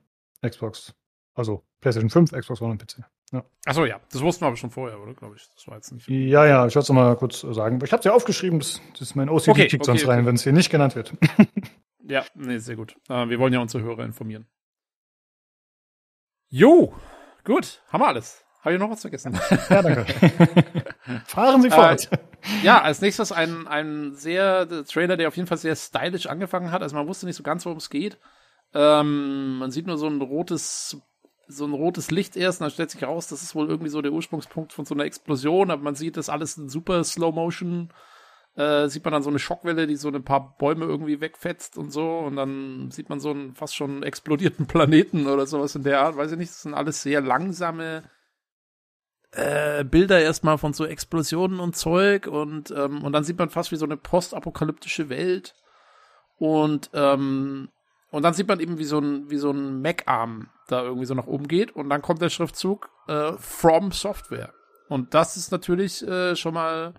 Xbox, 0.46 0.94
also 1.34 1.64
PlayStation 1.80 2.10
5, 2.10 2.32
Xbox 2.32 2.60
One 2.60 2.72
und 2.72 2.82
PC. 2.82 3.04
Achso, 3.64 3.84
ja. 3.84 4.00
Das 4.10 4.22
wussten 4.22 4.42
wir 4.42 4.48
aber 4.48 4.56
schon 4.56 4.70
vorher, 4.70 5.00
oder? 5.00 5.14
Glaube 5.14 5.36
ich. 5.36 5.48
Das 5.54 5.66
war 5.68 5.76
jetzt 5.76 5.92
nicht. 5.92 6.08
Ja, 6.08 6.46
ja, 6.46 6.66
ich 6.66 6.74
wollte 6.74 6.80
es 6.80 6.88
nochmal 6.88 7.16
kurz 7.16 7.40
sagen. 7.40 7.78
Ich 7.84 7.92
habe 7.92 8.00
es 8.00 8.04
ja 8.04 8.12
aufgeschrieben, 8.12 8.58
das, 8.58 8.80
das 8.92 9.02
ist 9.02 9.14
mein 9.14 9.28
OCD 9.28 9.50
Okay, 9.50 9.68
kickt 9.68 9.82
okay, 9.82 9.84
sonst 9.84 10.08
rein, 10.08 10.20
okay. 10.20 10.26
wenn 10.26 10.34
es 10.34 10.42
hier 10.42 10.52
nicht 10.52 10.70
genannt 10.70 10.96
wird. 10.96 11.12
Ja, 12.10 12.24
nee, 12.34 12.58
sehr 12.58 12.74
gut. 12.74 12.96
Äh, 13.08 13.28
wir 13.28 13.38
wollen 13.38 13.52
ja 13.52 13.60
unsere 13.60 13.84
Hörer 13.84 14.04
informieren. 14.04 14.48
Jo, 16.48 16.92
gut. 17.44 17.82
Haben 17.88 18.00
wir 18.02 18.08
alles. 18.08 18.44
Habe 18.62 18.74
ich 18.74 18.80
noch 18.80 18.90
was 18.90 19.00
vergessen? 19.00 19.38
ja, 19.70 19.82
danke. 19.82 20.06
Fahren 21.24 21.62
Sie 21.62 21.70
fort. 21.70 22.08
Ja, 22.62 22.82
als 22.82 23.00
nächstes 23.00 23.32
ein, 23.32 23.66
ein 23.66 24.14
sehr 24.14 24.66
der 24.66 24.84
Trailer, 24.84 25.16
der 25.16 25.28
auf 25.28 25.36
jeden 25.36 25.48
Fall 25.48 25.58
sehr 25.58 25.76
stylisch 25.76 26.26
angefangen 26.26 26.70
hat. 26.70 26.82
Also 26.82 26.96
man 26.96 27.06
wusste 27.06 27.26
nicht 27.26 27.36
so 27.36 27.42
ganz, 27.42 27.64
worum 27.64 27.78
es 27.78 27.90
geht. 27.90 28.18
Ähm, 28.74 29.58
man 29.58 29.70
sieht 29.70 29.86
nur 29.86 29.98
so 29.98 30.06
ein 30.06 30.20
rotes, 30.20 30.98
so 31.48 31.64
ein 31.64 31.72
rotes 31.72 32.10
Licht 32.10 32.36
erst 32.36 32.60
und 32.60 32.66
dann 32.66 32.70
stellt 32.70 32.90
sich 32.90 33.00
heraus, 33.00 33.28
das 33.28 33.42
ist 33.42 33.54
wohl 33.54 33.68
irgendwie 33.68 33.90
so 33.90 34.02
der 34.02 34.12
Ursprungspunkt 34.12 34.72
von 34.72 34.84
so 34.84 34.94
einer 34.94 35.04
Explosion, 35.04 35.70
aber 35.70 35.82
man 35.82 35.94
sieht 35.94 36.16
das 36.16 36.28
alles 36.28 36.56
in 36.56 36.68
super 36.68 37.02
Slow 37.02 37.32
Motion. 37.34 37.92
Äh, 38.56 38.88
sieht 38.88 39.04
man 39.04 39.12
dann 39.12 39.22
so 39.22 39.30
eine 39.30 39.38
Schockwelle, 39.38 39.86
die 39.86 39.96
so 39.96 40.08
ein 40.08 40.24
paar 40.24 40.56
Bäume 40.58 40.84
irgendwie 40.84 41.20
wegfetzt 41.20 41.78
und 41.78 41.90
so 41.90 42.18
und 42.18 42.36
dann 42.36 42.90
sieht 42.90 43.08
man 43.08 43.20
so 43.20 43.30
einen 43.30 43.54
fast 43.54 43.74
schon 43.74 44.02
explodierten 44.02 44.66
Planeten 44.68 45.26
oder 45.26 45.46
sowas 45.46 45.74
in 45.74 45.82
der 45.82 46.02
Art, 46.02 46.16
weiß 46.16 46.32
ich 46.32 46.38
nicht. 46.38 46.50
Das 46.50 46.62
sind 46.62 46.74
alles 46.74 47.02
sehr 47.02 47.20
langsame 47.20 48.02
äh, 49.32 49.84
Bilder 49.84 50.20
erstmal 50.20 50.58
von 50.58 50.72
so 50.72 50.84
Explosionen 50.84 51.60
und 51.60 51.76
Zeug 51.76 52.26
und, 52.26 52.70
ähm, 52.72 53.04
und 53.04 53.12
dann 53.12 53.24
sieht 53.24 53.38
man 53.38 53.50
fast 53.50 53.70
wie 53.72 53.76
so 53.76 53.84
eine 53.84 53.96
postapokalyptische 53.96 55.08
Welt. 55.08 55.54
Und, 56.38 56.90
ähm, 56.94 57.68
und 58.10 58.22
dann 58.24 58.34
sieht 58.34 58.48
man 58.48 58.60
eben, 58.60 58.78
wie 58.78 58.84
so 58.84 58.98
ein, 58.98 59.28
so 59.38 59.50
ein 59.50 59.82
Mac-Arm 59.82 60.48
da 60.68 60.82
irgendwie 60.82 61.06
so 61.06 61.14
nach 61.14 61.26
oben 61.26 61.48
geht 61.48 61.72
und 61.72 61.90
dann 61.90 62.02
kommt 62.02 62.22
der 62.22 62.30
Schriftzug 62.30 62.90
äh, 63.06 63.32
From 63.38 63.92
Software. 63.92 64.52
Und 64.88 65.14
das 65.14 65.36
ist 65.36 65.52
natürlich 65.52 66.06
äh, 66.06 66.34
schon 66.34 66.54
mal 66.54 66.94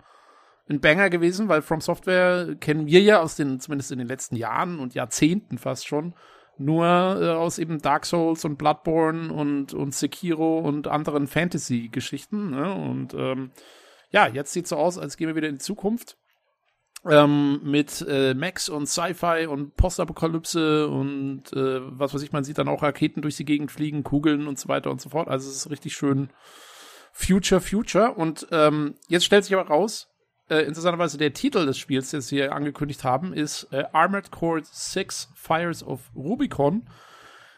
ein 0.69 0.79
Banger 0.79 1.09
gewesen, 1.09 1.49
weil 1.49 1.61
From 1.61 1.81
Software 1.81 2.55
kennen 2.59 2.87
wir 2.87 3.01
ja 3.01 3.19
aus 3.19 3.35
den, 3.35 3.59
zumindest 3.59 3.91
in 3.91 3.99
den 3.99 4.07
letzten 4.07 4.35
Jahren 4.35 4.79
und 4.79 4.93
Jahrzehnten 4.93 5.57
fast 5.57 5.87
schon, 5.87 6.13
nur 6.61 6.85
äh, 7.21 7.29
aus 7.29 7.57
eben 7.59 7.81
Dark 7.81 8.05
Souls 8.05 8.45
und 8.45 8.57
Bloodborne 8.57 9.33
und, 9.33 9.73
und 9.73 9.93
Sekiro 9.93 10.59
und 10.59 10.87
anderen 10.87 11.27
Fantasy-Geschichten. 11.27 12.51
Ne? 12.51 12.73
Und 12.73 13.13
ähm, 13.13 13.51
ja, 14.11 14.27
jetzt 14.27 14.53
sieht 14.53 14.67
so 14.67 14.77
aus, 14.77 14.97
als 14.97 15.17
gehen 15.17 15.27
wir 15.27 15.35
wieder 15.35 15.49
in 15.49 15.55
die 15.55 15.63
Zukunft. 15.63 16.17
ähm, 17.09 17.61
mit 17.63 18.05
äh, 18.07 18.33
Max 18.35 18.69
und 18.69 18.87
Sci-Fi 18.87 19.47
und 19.47 19.75
Postapokalypse 19.75 20.87
und 20.87 21.51
äh, 21.53 21.81
was 21.97 22.13
weiß 22.13 22.21
ich, 22.21 22.31
man 22.31 22.43
sieht 22.43 22.59
dann 22.59 22.67
auch 22.67 22.83
Raketen 22.83 23.21
durch 23.21 23.37
die 23.37 23.45
Gegend 23.45 23.71
fliegen, 23.71 24.03
Kugeln 24.03 24.47
und 24.47 24.59
so 24.59 24.69
weiter 24.69 24.91
und 24.91 25.01
so 25.01 25.09
fort. 25.09 25.27
Also 25.27 25.49
es 25.49 25.55
ist 25.55 25.69
richtig 25.71 25.93
schön 25.93 26.29
Future, 27.11 27.61
Future. 27.61 28.13
Und 28.13 28.47
ähm, 28.51 28.95
jetzt 29.07 29.25
stellt 29.25 29.43
sich 29.45 29.55
aber 29.55 29.67
raus, 29.67 30.10
äh, 30.51 30.63
interessanterweise 30.63 31.17
der 31.17 31.33
Titel 31.33 31.65
des 31.65 31.77
Spiels, 31.77 32.11
den 32.11 32.19
sie 32.19 32.35
hier 32.35 32.53
angekündigt 32.53 33.05
haben, 33.05 33.33
ist 33.33 33.69
äh, 33.71 33.85
Armored 33.93 34.31
Core 34.31 34.61
6 34.63 35.29
Fires 35.33 35.81
of 35.81 36.11
Rubicon. 36.13 36.89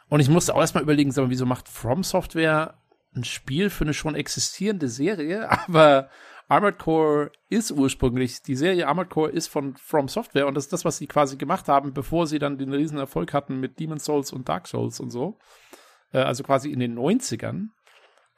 Und 0.09 0.19
ich 0.19 0.30
musste 0.30 0.53
auch 0.53 0.61
erstmal 0.61 0.83
überlegen, 0.83 1.11
sag 1.11 1.23
mal, 1.23 1.31
wieso 1.31 1.47
macht 1.47 1.67
From 1.67 2.03
Software 2.03 2.75
ein 3.15 3.23
Spiel 3.23 3.72
für 3.72 3.83
eine 3.83 3.95
schon 3.95 4.13
existierende 4.13 4.89
Serie? 4.89 5.49
Aber 5.67 6.09
Armored 6.47 6.77
Core 6.77 7.31
ist 7.49 7.72
ursprünglich, 7.72 8.43
die 8.43 8.55
Serie 8.55 8.88
Armored 8.88 9.09
Core 9.09 9.31
ist 9.31 9.47
von 9.47 9.75
From 9.75 10.07
Software 10.07 10.45
und 10.45 10.53
das 10.53 10.65
ist 10.65 10.73
das, 10.73 10.85
was 10.85 10.97
sie 10.97 11.07
quasi 11.07 11.35
gemacht 11.35 11.67
haben, 11.67 11.93
bevor 11.93 12.27
sie 12.27 12.38
dann 12.38 12.59
den 12.59 12.72
riesen 12.72 12.99
Erfolg 12.99 13.33
hatten 13.33 13.59
mit 13.59 13.80
Demon's 13.80 14.05
Souls 14.05 14.31
und 14.31 14.47
Dark 14.47 14.67
Souls 14.67 14.99
und 14.99 15.09
so. 15.09 15.39
Äh, 16.11 16.19
also 16.19 16.43
quasi 16.43 16.72
in 16.72 16.80
den 16.80 16.95
90ern. 16.95 17.69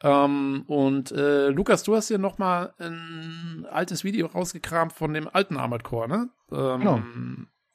Ähm, 0.03 0.63
und 0.67 1.11
äh, 1.11 1.49
Lukas, 1.49 1.83
du 1.83 1.95
hast 1.95 2.09
hier 2.09 2.17
noch 2.17 2.37
mal 2.37 2.73
ein 2.79 3.65
altes 3.71 4.03
Video 4.03 4.27
rausgekramt 4.27 4.93
von 4.93 5.13
dem 5.13 5.27
alten 5.31 5.57
Armored 5.57 5.83
Core, 5.83 6.07
ne? 6.07 6.29
Ähm, 6.51 6.79
Genau. 6.79 7.01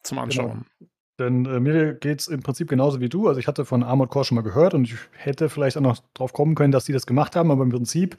Zum 0.03 0.19
Anschauen. 0.19 0.65
Denn 1.19 1.45
äh, 1.45 1.61
mir 1.61 1.95
geht's 1.95 2.29
im 2.29 2.43
Prinzip 2.43 2.69
genauso 2.69 3.01
wie 3.01 3.11
du. 3.11 3.29
Also 3.29 3.39
ich 3.39 3.47
hatte 3.47 3.65
von 3.67 3.83
Armored 3.83 4.11
Core 4.11 4.25
schon 4.25 4.37
mal 4.37 4.43
gehört 4.43 4.73
und 4.73 4.85
ich 4.85 4.95
hätte 5.13 5.49
vielleicht 5.51 5.77
auch 5.77 5.83
noch 5.83 5.99
drauf 6.15 6.33
kommen 6.33 6.55
können, 6.55 6.73
dass 6.73 6.87
die 6.87 6.93
das 6.93 7.07
gemacht 7.07 7.37
haben, 7.37 7.51
aber 7.51 7.63
im 7.63 7.71
Prinzip 7.71 8.17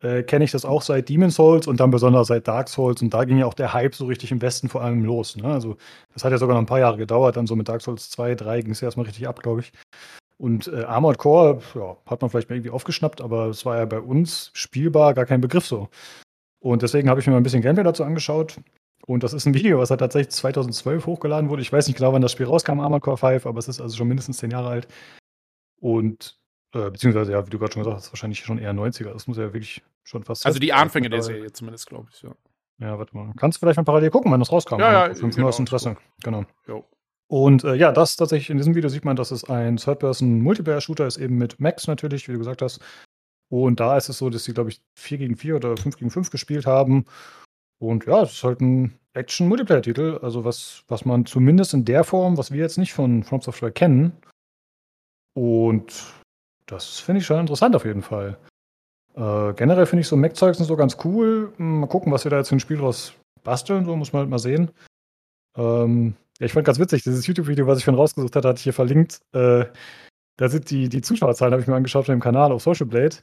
äh, 0.00 0.22
kenne 0.22 0.44
ich 0.44 0.52
das 0.52 0.64
auch 0.64 0.82
seit 0.82 1.08
Demon's 1.08 1.34
Souls 1.34 1.66
und 1.66 1.80
dann 1.80 1.90
besonders 1.90 2.28
seit 2.28 2.46
Dark 2.46 2.68
Souls 2.68 3.02
und 3.02 3.12
da 3.12 3.24
ging 3.24 3.38
ja 3.38 3.46
auch 3.46 3.54
der 3.54 3.72
Hype 3.72 3.96
so 3.96 4.06
richtig 4.06 4.30
im 4.30 4.40
Westen 4.40 4.68
vor 4.68 4.82
allem 4.82 5.04
los. 5.04 5.36
Ne? 5.36 5.46
Also 5.46 5.76
das 6.14 6.22
hat 6.24 6.30
ja 6.30 6.38
sogar 6.38 6.54
noch 6.54 6.62
ein 6.62 6.66
paar 6.66 6.78
Jahre 6.78 6.96
gedauert, 6.96 7.36
dann 7.36 7.48
so 7.48 7.56
mit 7.56 7.68
Dark 7.68 7.82
Souls 7.82 8.08
2, 8.10 8.36
3 8.36 8.62
ging 8.62 8.70
es 8.70 8.80
ja 8.80 8.86
erstmal 8.86 9.06
richtig 9.06 9.26
ab, 9.26 9.42
glaube 9.42 9.62
ich. 9.62 9.72
Und 10.38 10.68
äh, 10.68 10.84
Armored 10.84 11.18
Core, 11.18 11.60
ja, 11.74 11.96
hat 12.06 12.20
man 12.20 12.30
vielleicht 12.30 12.48
mal 12.48 12.56
irgendwie 12.56 12.70
aufgeschnappt, 12.70 13.20
aber 13.20 13.46
es 13.46 13.66
war 13.66 13.76
ja 13.76 13.84
bei 13.84 14.00
uns 14.00 14.50
spielbar 14.54 15.12
gar 15.14 15.26
kein 15.26 15.40
Begriff 15.40 15.66
so. 15.66 15.88
Und 16.60 16.82
deswegen 16.82 17.10
habe 17.10 17.20
ich 17.20 17.26
mir 17.26 17.32
mal 17.32 17.38
ein 17.38 17.42
bisschen 17.42 17.62
Gameplay 17.62 17.84
dazu 17.84 18.04
angeschaut. 18.04 18.60
Und 19.06 19.22
das 19.22 19.32
ist 19.32 19.46
ein 19.46 19.54
Video, 19.54 19.78
was 19.78 19.90
halt 19.90 20.00
tatsächlich 20.00 20.30
2012 20.34 21.06
hochgeladen 21.06 21.50
wurde. 21.50 21.62
Ich 21.62 21.72
weiß 21.72 21.86
nicht 21.88 21.96
genau, 21.96 22.12
wann 22.12 22.22
das 22.22 22.32
Spiel 22.32 22.46
rauskam, 22.46 22.80
Armored 22.80 23.02
Core 23.02 23.16
5, 23.16 23.46
aber 23.46 23.58
es 23.58 23.68
ist 23.68 23.80
also 23.80 23.96
schon 23.96 24.06
mindestens 24.06 24.38
10 24.38 24.50
Jahre 24.50 24.68
alt. 24.68 24.88
Und, 25.80 26.38
äh, 26.74 26.90
beziehungsweise, 26.90 27.32
ja, 27.32 27.44
wie 27.46 27.50
du 27.50 27.58
gerade 27.58 27.72
schon 27.72 27.82
gesagt 27.82 27.96
hast, 27.96 28.12
wahrscheinlich 28.12 28.40
schon 28.40 28.58
eher 28.58 28.72
90er. 28.72 29.12
Das 29.12 29.26
muss 29.26 29.38
ja 29.38 29.52
wirklich 29.52 29.82
schon 30.04 30.24
fast. 30.24 30.46
Also 30.46 30.58
die 30.58 30.68
20 30.68 30.82
Anfänge 30.82 31.10
der 31.10 31.22
Serie 31.22 31.52
zumindest, 31.52 31.88
glaube 31.88 32.08
ich, 32.12 32.22
ja. 32.22 32.30
Ja, 32.80 32.96
warte 32.98 33.16
mal. 33.16 33.32
Kannst 33.36 33.56
du 33.56 33.60
vielleicht 33.60 33.76
mal 33.76 33.84
parallel 33.84 34.10
gucken, 34.10 34.30
wann 34.30 34.40
das 34.40 34.52
rauskam? 34.52 34.78
Ja, 34.78 35.08
ja, 35.08 35.14
Für 35.14 35.28
genau, 35.28 35.48
aus 35.48 35.58
Interesse. 35.58 35.96
Genau. 36.22 36.44
Jo. 36.68 36.84
Und 37.28 37.62
äh, 37.64 37.74
ja, 37.74 37.92
das 37.92 38.16
tatsächlich, 38.16 38.50
in 38.50 38.56
diesem 38.56 38.74
Video 38.74 38.88
sieht 38.88 39.04
man, 39.04 39.16
dass 39.16 39.30
es 39.30 39.44
ein 39.44 39.76
Third-Person-Multiplayer-Shooter 39.76 41.06
ist, 41.06 41.18
eben 41.18 41.36
mit 41.36 41.60
Max 41.60 41.86
natürlich, 41.86 42.26
wie 42.26 42.32
du 42.32 42.38
gesagt 42.38 42.62
hast. 42.62 42.80
Und 43.50 43.80
da 43.80 43.96
ist 43.96 44.08
es 44.08 44.18
so, 44.18 44.30
dass 44.30 44.44
sie, 44.44 44.54
glaube 44.54 44.70
ich, 44.70 44.80
4 44.94 45.18
gegen 45.18 45.36
4 45.36 45.56
oder 45.56 45.76
5 45.76 45.96
gegen 45.96 46.10
5 46.10 46.30
gespielt 46.30 46.66
haben. 46.66 47.04
Und 47.78 48.06
ja, 48.06 48.22
es 48.22 48.32
ist 48.32 48.44
halt 48.44 48.60
ein 48.60 48.98
Action-Multiplayer-Titel, 49.12 50.18
also 50.22 50.44
was, 50.44 50.84
was 50.88 51.04
man 51.04 51.26
zumindest 51.26 51.74
in 51.74 51.84
der 51.84 52.04
Form, 52.04 52.38
was 52.38 52.50
wir 52.50 52.60
jetzt 52.60 52.78
nicht 52.78 52.94
von 52.94 53.22
From 53.22 53.40
Software 53.40 53.70
kennen. 53.70 54.12
Und 55.34 56.14
das 56.66 56.98
finde 56.98 57.20
ich 57.20 57.26
schon 57.26 57.40
interessant 57.40 57.76
auf 57.76 57.84
jeden 57.84 58.02
Fall. 58.02 58.38
Äh, 59.14 59.52
generell 59.54 59.86
finde 59.86 60.00
ich 60.00 60.08
so 60.08 60.16
Mac-Zeugs 60.16 60.58
so 60.58 60.76
ganz 60.76 60.96
cool. 61.04 61.52
Mal 61.58 61.86
gucken, 61.88 62.12
was 62.12 62.24
wir 62.24 62.30
da 62.30 62.38
jetzt 62.38 62.48
für 62.48 62.56
ein 62.56 62.60
Spiel 62.60 62.78
draus 62.78 63.14
basteln, 63.44 63.84
so 63.84 63.96
muss 63.96 64.12
man 64.12 64.20
halt 64.20 64.30
mal 64.30 64.38
sehen. 64.38 64.70
Ähm, 65.56 66.14
ja, 66.38 66.46
ich 66.46 66.52
fand 66.52 66.66
ganz 66.66 66.78
witzig, 66.78 67.02
dieses 67.02 67.26
YouTube-Video, 67.26 67.66
was 67.66 67.78
ich 67.78 67.84
schon 67.84 67.94
rausgesucht 67.94 68.36
hatte, 68.36 68.48
hatte 68.48 68.58
ich 68.58 68.64
hier 68.64 68.72
verlinkt. 68.72 69.20
Äh, 69.32 69.66
da 70.36 70.48
sind 70.48 70.70
die, 70.70 70.88
die 70.88 71.00
Zuschauerzahlen, 71.00 71.52
habe 71.52 71.62
ich 71.62 71.68
mir 71.68 71.74
angeschaut 71.74 72.06
von 72.06 72.14
dem 72.14 72.20
Kanal 72.20 72.52
auf 72.52 72.62
Social 72.62 72.86
Blade. 72.86 73.16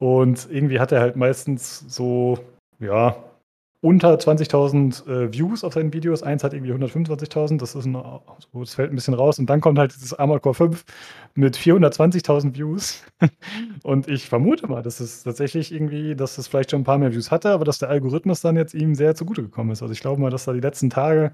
Und 0.00 0.48
irgendwie 0.50 0.80
hat 0.80 0.92
er 0.92 1.00
halt 1.00 1.16
meistens 1.16 1.80
so, 1.88 2.38
ja, 2.78 3.22
unter 3.80 4.12
20.000 4.14 5.06
äh, 5.06 5.32
Views 5.32 5.62
auf 5.62 5.74
seinen 5.74 5.92
Videos. 5.92 6.24
Eins 6.24 6.42
hat 6.42 6.52
irgendwie 6.52 6.72
125.000, 6.72 7.58
das 7.58 7.72
so, 7.72 8.22
das 8.54 8.74
fällt 8.74 8.90
ein 8.90 8.96
bisschen 8.96 9.14
raus. 9.14 9.38
Und 9.38 9.48
dann 9.48 9.60
kommt 9.60 9.78
halt 9.78 9.94
dieses 9.94 10.14
Armored 10.14 10.42
Core 10.42 10.54
5 10.54 10.84
mit 11.34 11.56
420.000 11.56 12.56
Views. 12.56 13.04
und 13.84 14.08
ich 14.08 14.28
vermute 14.28 14.66
mal, 14.66 14.82
dass 14.82 14.98
es 14.98 15.22
tatsächlich 15.22 15.72
irgendwie, 15.72 16.16
dass 16.16 16.38
es 16.38 16.48
vielleicht 16.48 16.72
schon 16.72 16.80
ein 16.80 16.84
paar 16.84 16.98
mehr 16.98 17.12
Views 17.12 17.30
hatte, 17.30 17.50
aber 17.50 17.64
dass 17.64 17.78
der 17.78 17.88
Algorithmus 17.88 18.40
dann 18.40 18.56
jetzt 18.56 18.74
ihm 18.74 18.96
sehr 18.96 19.14
zugute 19.14 19.42
gekommen 19.42 19.70
ist. 19.70 19.80
Also 19.82 19.92
ich 19.92 20.00
glaube 20.00 20.20
mal, 20.20 20.30
dass 20.30 20.44
da 20.44 20.52
die 20.52 20.60
letzten 20.60 20.90
Tage 20.90 21.30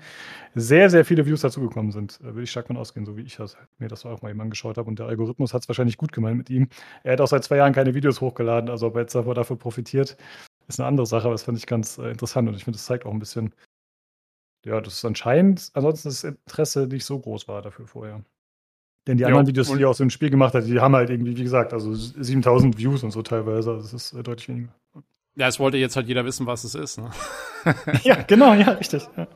sehr, 0.55 0.91
sehr 0.91 1.07
viele 1.07 1.25
Views 1.25 1.41
dazugekommen 1.41 1.93
sind. 1.93 2.21
Da 2.21 2.27
würde 2.27 2.43
ich 2.43 2.51
stark 2.51 2.67
von 2.67 2.77
ausgehen, 2.77 3.07
so 3.07 3.17
wie 3.17 3.23
ich 3.23 3.37
das, 3.37 3.57
mir 3.79 3.89
das 3.89 4.05
auch 4.05 4.21
mal 4.21 4.31
eben 4.31 4.41
angeschaut 4.43 4.77
habe. 4.77 4.89
Und 4.89 4.99
der 4.99 5.07
Algorithmus 5.07 5.55
hat 5.55 5.63
es 5.63 5.69
wahrscheinlich 5.69 5.97
gut 5.97 6.13
gemeint 6.13 6.37
mit 6.37 6.51
ihm. 6.51 6.69
Er 7.05 7.15
hat 7.15 7.23
auch 7.23 7.29
seit 7.29 7.43
zwei 7.45 7.57
Jahren 7.57 7.73
keine 7.73 7.95
Videos 7.95 8.21
hochgeladen, 8.21 8.69
also 8.69 8.89
ob 8.89 8.97
er 8.97 9.03
jetzt 9.03 9.15
davon 9.15 9.59
profitiert, 9.59 10.19
ist 10.69 10.81
eine 10.81 10.89
andere 10.89 11.07
Sache, 11.07 11.25
aber 11.25 11.35
das 11.35 11.43
fand 11.43 11.59
ich 11.59 11.67
ganz 11.67 11.99
äh, 11.99 12.11
interessant 12.11 12.49
und 12.49 12.55
ich 12.55 12.65
finde, 12.65 12.79
das 12.79 12.87
zeigt 12.87 13.07
auch 13.07 13.13
ein 13.13 13.19
bisschen, 13.19 13.55
ja, 14.65 14.81
dass 14.81 14.95
es 14.95 15.05
anscheinend 15.05 15.71
ansonsten 15.75 16.09
das 16.09 16.25
Interesse 16.25 16.87
nicht 16.87 17.05
so 17.05 17.19
groß 17.19 17.49
war 17.49 17.63
dafür 17.63 17.87
vorher. 17.87 18.25
Denn 19.07 19.19
die 19.19 19.23
Ja, 19.23 19.29
anderen 19.29 19.47
Videos, 19.47 19.71
die 19.71 19.83
er 19.83 19.91
aus 19.91 19.99
dem 19.99 20.11
Spiel 20.11 20.31
gemacht 20.31 20.55
hat, 20.55 20.67
die 20.67 20.81
haben 20.81 20.95
halt 20.97 21.11
irgendwie, 21.11 21.37
wie 21.37 21.43
gesagt, 21.43 21.73
also 21.75 21.93
7000 21.95 22.79
Views 22.79 23.03
und 23.03 23.11
so 23.11 23.23
teilweise. 23.23 23.73
Also 23.73 23.83
das 23.83 23.93
ist 23.93 24.13
äh, 24.15 24.23
deutlich 24.23 24.49
weniger. 24.49 24.75
Ja, 25.37 25.49
es 25.49 25.59
wollte 25.59 25.77
jetzt 25.79 25.97
halt 25.97 26.07
jeder 26.07 26.25
wissen, 26.25 26.47
was 26.47 26.65
es 26.65 26.75
ist. 26.75 26.99
Ne? 26.99 27.11
ja, 28.05 28.23
genau, 28.23 28.55
ja, 28.55 28.71
richtig. 28.71 29.09
Ja. 29.17 29.27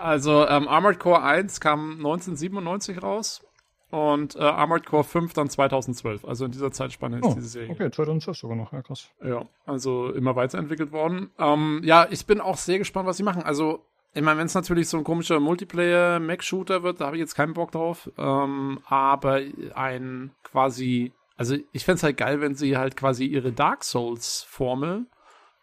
Also 0.00 0.46
ähm, 0.46 0.68
Armored 0.68 0.98
Core 1.00 1.22
1 1.22 1.60
kam 1.60 1.96
1997 1.96 3.02
raus 3.02 3.42
und 3.90 4.36
äh, 4.36 4.40
Armored 4.40 4.86
Core 4.86 5.04
5 5.04 5.32
dann 5.32 5.48
2012. 5.50 6.24
Also 6.24 6.44
in 6.44 6.52
dieser 6.52 6.70
Zeitspanne 6.72 7.18
ist 7.18 7.24
Oh, 7.24 7.34
diese 7.34 7.48
Serie. 7.48 7.70
okay, 7.70 7.90
2012 7.90 8.36
sogar 8.36 8.56
noch, 8.56 8.72
ja, 8.72 8.82
krass. 8.82 9.10
Ja, 9.22 9.46
also 9.66 10.10
immer 10.12 10.36
weiterentwickelt 10.36 10.92
worden. 10.92 11.30
Ähm, 11.38 11.80
ja, 11.84 12.06
ich 12.10 12.24
bin 12.26 12.40
auch 12.40 12.56
sehr 12.56 12.78
gespannt, 12.78 13.06
was 13.08 13.16
sie 13.16 13.22
machen. 13.22 13.42
Also, 13.42 13.84
ich 14.12 14.22
meine, 14.22 14.38
wenn 14.38 14.46
es 14.46 14.54
natürlich 14.54 14.88
so 14.88 14.96
ein 14.98 15.04
komischer 15.04 15.38
Multiplayer-Mac-Shooter 15.40 16.82
wird, 16.82 17.00
da 17.00 17.06
habe 17.06 17.16
ich 17.16 17.20
jetzt 17.20 17.34
keinen 17.34 17.54
Bock 17.54 17.72
drauf. 17.72 18.10
Ähm, 18.18 18.80
aber 18.86 19.40
ein 19.74 20.32
quasi, 20.42 21.12
also 21.36 21.56
ich 21.72 21.84
fände 21.84 21.96
es 21.96 22.02
halt 22.02 22.16
geil, 22.16 22.40
wenn 22.40 22.54
sie 22.54 22.76
halt 22.76 22.96
quasi 22.96 23.24
ihre 23.24 23.52
Dark 23.52 23.84
Souls-Formel 23.84 25.06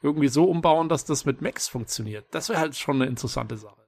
irgendwie 0.01 0.27
so 0.27 0.45
umbauen, 0.45 0.89
dass 0.89 1.05
das 1.05 1.25
mit 1.25 1.41
Macs 1.41 1.67
funktioniert. 1.67 2.25
Das 2.31 2.49
wäre 2.49 2.59
halt 2.59 2.75
schon 2.75 2.97
eine 2.97 3.05
interessante 3.09 3.57
Sache. 3.57 3.81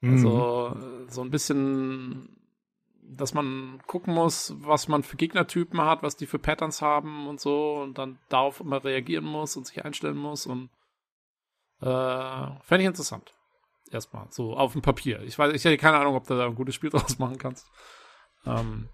Mhm. 0.00 0.12
Also 0.12 0.74
äh, 0.76 1.10
so 1.10 1.22
ein 1.22 1.30
bisschen, 1.30 2.35
dass 3.08 3.34
man 3.34 3.80
gucken 3.86 4.14
muss, 4.14 4.54
was 4.58 4.88
man 4.88 5.02
für 5.02 5.16
Gegnertypen 5.16 5.80
hat, 5.80 6.02
was 6.02 6.16
die 6.16 6.26
für 6.26 6.38
Patterns 6.38 6.82
haben 6.82 7.28
und 7.28 7.40
so 7.40 7.76
und 7.76 7.98
dann 7.98 8.18
darauf 8.28 8.60
immer 8.60 8.82
reagieren 8.82 9.24
muss 9.24 9.56
und 9.56 9.66
sich 9.66 9.84
einstellen 9.84 10.16
muss 10.16 10.46
und 10.46 10.70
äh, 11.80 12.46
fände 12.62 12.82
ich 12.82 12.86
interessant. 12.86 13.34
Erstmal, 13.90 14.26
so 14.30 14.56
auf 14.56 14.72
dem 14.72 14.82
Papier. 14.82 15.22
Ich 15.22 15.38
weiß, 15.38 15.54
ich 15.54 15.64
hätte 15.64 15.76
keine 15.76 15.98
Ahnung, 15.98 16.16
ob 16.16 16.26
du 16.26 16.36
da 16.36 16.46
ein 16.46 16.54
gutes 16.54 16.74
Spiel 16.74 16.90
draus 16.90 17.18
machen 17.18 17.38
kannst. 17.38 17.66
Ähm, 18.44 18.88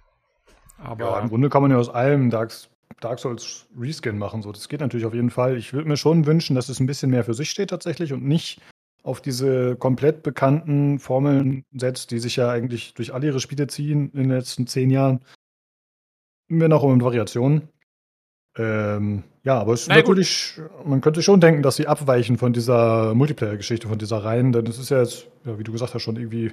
aber 0.78 1.05
Ja, 1.05 1.20
im 1.20 1.28
Grunde 1.28 1.49
kann 1.49 1.62
man 1.62 1.70
ja 1.70 1.78
aus 1.78 1.89
allem 1.89 2.31
Dark, 2.31 2.52
Dark 3.00 3.18
Souls 3.18 3.68
Reskin 3.78 4.18
machen. 4.18 4.42
So. 4.42 4.52
Das 4.52 4.68
geht 4.68 4.81
natürlich 4.81 5.07
auf 5.07 5.15
jeden 5.15 5.31
Fall. 5.31 5.57
Ich 5.57 5.73
würde 5.73 5.89
mir 5.89 5.97
schon 5.97 6.26
wünschen, 6.26 6.57
dass 6.57 6.68
es 6.68 6.81
ein 6.81 6.86
bisschen 6.86 7.10
mehr 7.10 7.24
für 7.24 7.34
sich 7.34 7.50
steht 7.50 7.70
tatsächlich 7.70 8.12
und 8.12 8.24
nicht 8.24 8.60
auf 9.03 9.21
diese 9.21 9.77
komplett 9.77 10.23
bekannten 10.23 10.99
Formeln 10.99 11.65
setzt, 11.73 12.11
die 12.11 12.19
sich 12.19 12.37
ja 12.37 12.51
eigentlich 12.51 12.95
durch 12.95 13.13
alle 13.13 13.27
ihre 13.27 13.41
Spiele 13.41 13.67
ziehen 13.67 14.11
in 14.13 14.21
den 14.21 14.31
letzten 14.31 14.67
zehn 14.67 14.91
Jahren. 14.91 15.21
Mehr 16.49 16.69
noch 16.69 16.83
um 16.83 17.01
Variationen. 17.01 17.69
Ähm, 18.57 19.25
ja, 19.45 19.59
aber 19.59 19.73
es 19.73 19.83
ist 19.83 19.89
gut. 19.89 19.97
natürlich, 19.97 20.61
man 20.85 21.01
könnte 21.01 21.23
schon 21.23 21.41
denken, 21.41 21.63
dass 21.63 21.77
sie 21.77 21.87
abweichen 21.87 22.39
von 22.39 22.53
dieser 22.53 23.15
Multiplayer-Geschichte, 23.15 23.89
von 23.89 23.99
dieser 23.99 24.19
Reihen, 24.19 24.53
denn 24.53 24.67
es 24.67 24.79
ist 24.79 24.91
ja 24.91 25.01
jetzt, 25.01 25.27
ja, 25.45 25.59
wie 25.59 25.65
du 25.65 25.73
gesagt 25.73 25.95
hast, 25.95 26.03
schon 26.03 26.17
irgendwie 26.17 26.53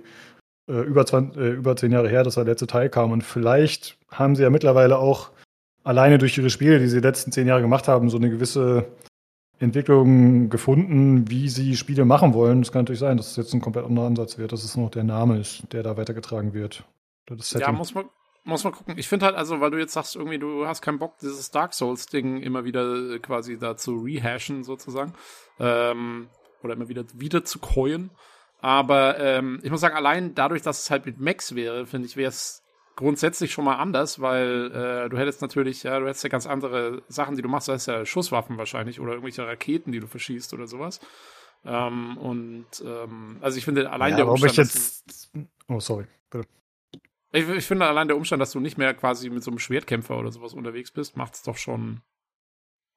äh, 0.70 0.82
über, 0.82 1.06
20, 1.06 1.40
äh, 1.40 1.50
über 1.52 1.76
zehn 1.76 1.92
Jahre 1.92 2.10
her, 2.10 2.24
dass 2.24 2.36
der 2.36 2.46
letzte 2.46 2.68
Teil 2.68 2.90
kam. 2.90 3.12
Und 3.12 3.24
vielleicht 3.24 3.98
haben 4.10 4.36
sie 4.36 4.44
ja 4.44 4.50
mittlerweile 4.50 4.98
auch 4.98 5.32
alleine 5.84 6.18
durch 6.18 6.38
ihre 6.38 6.50
Spiele, 6.50 6.80
die 6.80 6.88
sie 6.88 7.02
die 7.02 7.08
letzten 7.08 7.32
zehn 7.32 7.48
Jahre 7.48 7.62
gemacht 7.62 7.88
haben, 7.88 8.10
so 8.10 8.18
eine 8.18 8.30
gewisse 8.30 8.88
Entwicklung 9.60 10.50
gefunden, 10.50 11.30
wie 11.30 11.50
sie 11.50 11.76
Spiele 11.76 12.06
machen 12.06 12.34
wollen. 12.34 12.62
Es 12.62 12.72
kann 12.72 12.82
natürlich 12.82 13.00
sein, 13.00 13.18
dass 13.18 13.32
es 13.32 13.36
jetzt 13.36 13.54
ein 13.54 13.62
komplett 13.62 13.86
anderer 13.86 14.08
Ansatz 14.08 14.38
wird, 14.38 14.52
dass 14.52 14.64
es 14.64 14.78
noch 14.78 14.90
der 14.90 15.04
Name 15.04 15.40
ist, 15.40 15.64
der 15.74 15.84
da 15.84 15.98
weitergetragen 15.98 16.54
wird. 16.54 16.86
Ja, 17.54 17.72
muss 17.72 17.94
man, 17.94 18.06
muss 18.44 18.64
man 18.64 18.74
gucken. 18.74 18.98
Ich 18.98 19.08
finde 19.08 19.26
halt, 19.26 19.36
also, 19.36 19.60
weil 19.60 19.72
du 19.72 19.78
jetzt 19.78 19.94
sagst, 19.94 20.16
irgendwie, 20.16 20.40
du 20.40 20.66
hast 20.66 20.82
keinen 20.82 20.98
Bock, 20.98 21.18
dieses 21.20 21.52
Dark 21.52 21.74
Souls-Ding 21.74 22.42
immer 22.42 22.64
wieder 22.64 23.14
äh, 23.14 23.20
quasi 23.20 23.60
da 23.60 23.78
zu 23.78 23.98
rehashen, 23.98 24.64
sozusagen. 24.64 25.14
Ähm, 25.60 26.30
oder 26.64 26.74
immer 26.74 26.90
wieder, 26.90 27.04
wieder 27.14 27.44
zu 27.44 27.60
coin. 27.60 28.10
Aber 28.62 29.20
ähm, 29.20 29.60
ich 29.64 29.72
muss 29.72 29.82
sagen, 29.82 29.96
allein 29.96 30.36
dadurch, 30.36 30.62
dass 30.62 30.84
es 30.84 30.92
halt 30.92 31.06
mit 31.06 31.20
Max 31.20 31.56
wäre, 31.56 31.86
finde 31.86 32.08
ich, 32.08 32.18
wäre 32.18 32.30
es 32.30 32.64
grundsätzlich 33.00 33.54
schon 33.54 33.64
mal 33.64 33.78
anders, 33.78 34.20
weil 34.20 34.72
äh, 34.74 35.10
du 35.10 35.18
hättest 35.18 35.42
natürlich, 35.42 35.84
ja, 35.84 36.02
du 36.02 36.06
hättest 36.06 36.22
ja 36.26 36.30
ganz 36.30 36.46
andere 36.46 37.02
Sachen, 37.08 37.38
die 37.38 37.42
du 37.42 37.48
machst, 37.48 37.70
du 37.70 37.72
hast 37.72 37.86
ja 37.86 38.06
Schusswaffen 38.06 38.58
wahrscheinlich 38.58 39.00
oder 39.00 39.12
irgendwelche 39.12 39.48
Raketen, 39.48 39.94
die 39.94 40.02
du 40.02 40.08
verschießt 40.08 40.54
oder 40.54 40.68
sowas. 40.68 41.00
Ähm, 41.64 42.18
und 42.18 42.68
ähm, 42.84 43.38
also 43.40 43.58
ich 43.58 43.64
finde 43.64 43.90
allein 43.90 44.12
ja, 44.12 44.18
der 44.18 44.28
Umstand, 44.28 44.52
ich 44.52 44.58
dass 44.58 45.02
jetzt. 45.06 45.32
Oh, 45.70 45.80
sorry. 45.80 46.08
Bitte. 46.30 46.46
du, 46.92 47.00
ich, 47.32 47.48
ich 47.48 47.66
finde 47.66 47.88
allein 47.88 48.10
der 48.10 48.18
Umstand, 48.18 48.42
dass 48.42 48.52
du 48.52 48.60
nicht 48.60 48.78
mehr 48.78 48.94
quasi 48.94 49.30
mit 49.30 49.44
so 49.44 49.52
einem 49.52 49.60
Schwertkämpfer 49.60 50.18
oder 50.18 50.34
sowas 50.34 50.54
unterwegs 50.54 50.92
bist, 50.92 51.16
macht 51.16 51.36
es 51.36 51.44
doch 51.44 51.56
schon. 51.56 52.02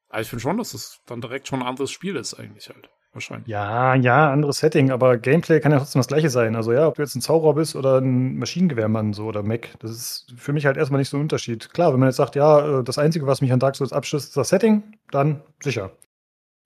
Also 0.09 0.23
ich 0.23 0.31
finde 0.31 0.43
schon, 0.43 0.59
dass 0.59 0.75
es 0.75 1.01
dann 1.07 1.21
direkt 1.21 1.47
schon 1.47 1.63
ein 1.63 1.69
anderes 1.69 1.93
Spiel 1.93 2.17
ist 2.17 2.35
eigentlich 2.35 2.69
halt. 2.71 2.91
Wahrscheinlich. 3.15 3.47
Ja, 3.49 3.94
ja, 3.94 4.32
anderes 4.32 4.58
Setting, 4.58 4.91
aber 4.91 5.18
Gameplay 5.18 5.60
kann 5.60 5.70
ja 5.70 5.78
trotzdem 5.78 6.00
das 6.00 6.07
gleiche 6.08 6.31
sein. 6.31 6.57
Also 6.57 6.73
ja, 6.73 6.89
ob 6.89 6.94
du 6.94 7.02
jetzt 7.02 7.15
ein 7.15 7.20
Zauberer 7.20 7.55
bist 7.55 7.76
oder 7.76 7.99
ein 7.99 8.39
Maschinengewehrmann 8.39 9.12
so 9.12 9.26
oder 9.26 9.42
Mac, 9.42 9.68
das 9.81 9.91
ist 9.91 10.34
für 10.36 10.55
mich 10.55 10.65
halt 10.65 10.78
erstmal 10.78 10.99
nicht 10.99 11.10
so 11.10 11.18
ein 11.18 11.23
Unterschied. 11.23 11.74
Klar, 11.74 11.92
wenn 11.92 12.00
man 12.00 12.08
jetzt 12.08 12.16
sagt, 12.16 12.36
ja, 12.36 12.81
äh, 12.81 12.84
das 12.84 12.97
Einzige, 12.97 13.26
was 13.26 13.42
mich 13.42 13.52
an 13.52 13.60
Dark 13.60 13.76
Souls 13.76 13.92
abschließt, 13.92 14.28
ist 14.28 14.36
das 14.36 14.49
Setting, 14.49 14.82
dann 15.10 15.42
sicher. 15.62 15.91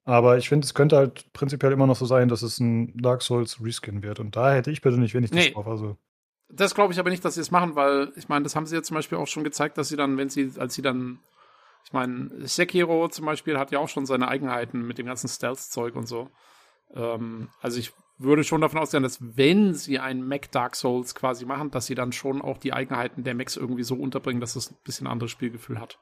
Aber 0.05 0.39
ich 0.39 0.49
finde, 0.49 0.65
es 0.65 0.75
könnte 0.75 0.97
halt 0.97 1.33
prinzipiell 1.33 1.73
immer 1.73 1.89
noch 1.89 1.97
so 1.97 2.07
sein, 2.07 2.29
dass 2.29 2.43
es 2.43 2.61
ein 2.61 2.97
Dark 2.97 3.23
Souls 3.23 3.61
Reskin 3.61 4.05
wird. 4.05 4.21
Und 4.21 4.37
da 4.37 4.53
hätte 4.53 4.71
ich 4.71 4.81
persönlich 4.81 5.15
wenig 5.15 5.33
Nee. 5.33 5.51
Drauf. 5.51 5.67
Also, 5.67 5.97
Das 6.49 6.77
glaube 6.77 6.93
ich 6.93 7.01
aber 7.01 7.11
nicht, 7.11 7.25
dass 7.25 7.35
sie 7.35 7.41
es 7.41 7.51
machen, 7.51 7.75
weil 7.75 8.13
ich 8.15 8.29
meine, 8.29 8.45
das 8.45 8.55
haben 8.55 8.67
sie 8.67 8.77
ja 8.77 8.83
zum 8.83 8.95
Beispiel 8.95 9.19
auch 9.19 9.27
schon 9.27 9.43
gezeigt, 9.43 9.79
dass 9.79 9.89
sie 9.89 9.97
dann, 9.97 10.17
wenn 10.17 10.29
sie, 10.29 10.53
als 10.59 10.75
sie 10.75 10.83
dann, 10.83 11.19
ich 11.87 11.93
meine, 11.93 12.31
Sekiro 12.49 13.07
zum 13.09 13.27
Beispiel 13.27 13.59
hat 13.59 13.71
ja 13.71 13.79
auch 13.79 13.89
schon 13.89 14.07
seine 14.07 14.27
Eigenheiten 14.27 14.85
mit 14.85 14.99
dem 14.99 15.07
ganzen 15.07 15.29
Stealth-Zeug 15.29 15.95
und 15.95 16.07
so. 16.07 16.29
Ähm, 16.93 17.49
also 17.61 17.79
ich 17.79 17.93
würde 18.19 18.43
schon 18.43 18.61
davon 18.61 18.81
ausgehen, 18.81 19.05
dass 19.05 19.19
wenn 19.21 19.73
sie 19.73 20.01
ein 20.01 20.27
Mac 20.27 20.51
Dark 20.51 20.75
Souls 20.75 21.15
quasi 21.15 21.45
machen, 21.47 21.71
dass 21.71 21.87
sie 21.87 21.95
dann 21.95 22.11
schon 22.11 22.43
auch 22.43 22.59
die 22.59 22.73
Eigenheiten 22.73 23.23
der 23.23 23.37
Macs 23.37 23.57
irgendwie 23.57 23.85
so 23.85 23.95
unterbringen, 23.95 24.41
dass 24.41 24.57
es 24.57 24.73
ein 24.73 24.77
bisschen 24.83 25.07
anderes 25.07 25.31
Spielgefühl 25.31 25.79
hat. 25.79 26.01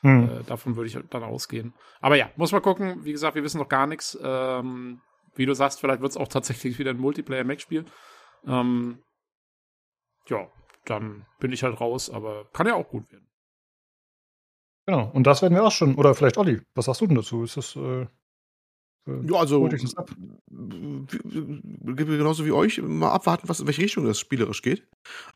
hm. 0.00 0.40
Äh, 0.40 0.42
davon 0.44 0.74
würde 0.74 0.88
ich 0.88 0.98
dann 1.10 1.22
ausgehen. 1.22 1.74
Aber 2.00 2.16
ja, 2.16 2.30
muss 2.34 2.50
mal 2.50 2.60
gucken. 2.60 3.04
Wie 3.04 3.12
gesagt, 3.12 3.36
wir 3.36 3.44
wissen 3.44 3.58
noch 3.58 3.68
gar 3.68 3.86
nichts. 3.86 4.18
Ähm, 4.20 5.00
wie 5.36 5.46
du 5.46 5.54
sagst, 5.54 5.78
vielleicht 5.78 6.00
wird 6.00 6.10
es 6.10 6.16
auch 6.16 6.28
tatsächlich 6.28 6.80
wieder 6.80 6.90
ein 6.90 6.98
Multiplayer-Mac-Spiel. 6.98 7.84
Ähm, 8.46 8.98
ja, 10.26 10.48
dann 10.86 11.24
bin 11.38 11.52
ich 11.52 11.62
halt 11.62 11.80
raus, 11.80 12.10
aber 12.10 12.46
kann 12.52 12.66
ja 12.66 12.74
auch 12.74 12.88
gut 12.88 13.12
werden. 13.12 13.29
Genau. 14.90 15.10
Und 15.12 15.26
das 15.26 15.42
werden 15.42 15.54
wir 15.54 15.64
auch 15.64 15.72
schon. 15.72 15.94
Oder 15.94 16.14
vielleicht 16.14 16.38
Olli, 16.38 16.60
was 16.74 16.86
sagst 16.86 17.00
du 17.00 17.06
denn 17.06 17.16
dazu? 17.16 17.42
Ist 17.42 17.56
das. 17.56 17.76
Äh, 17.76 18.06
Ja, 19.06 19.38
also 19.38 19.66
dich 19.68 19.82
das 19.82 19.96
ab? 19.96 20.10
genauso 21.96 22.44
wie 22.44 22.52
euch 22.52 22.80
mal 22.82 23.10
abwarten, 23.10 23.48
was 23.48 23.60
in 23.60 23.66
welche 23.66 23.82
Richtung 23.82 24.04
das 24.04 24.18
spielerisch 24.18 24.62
geht. 24.62 24.86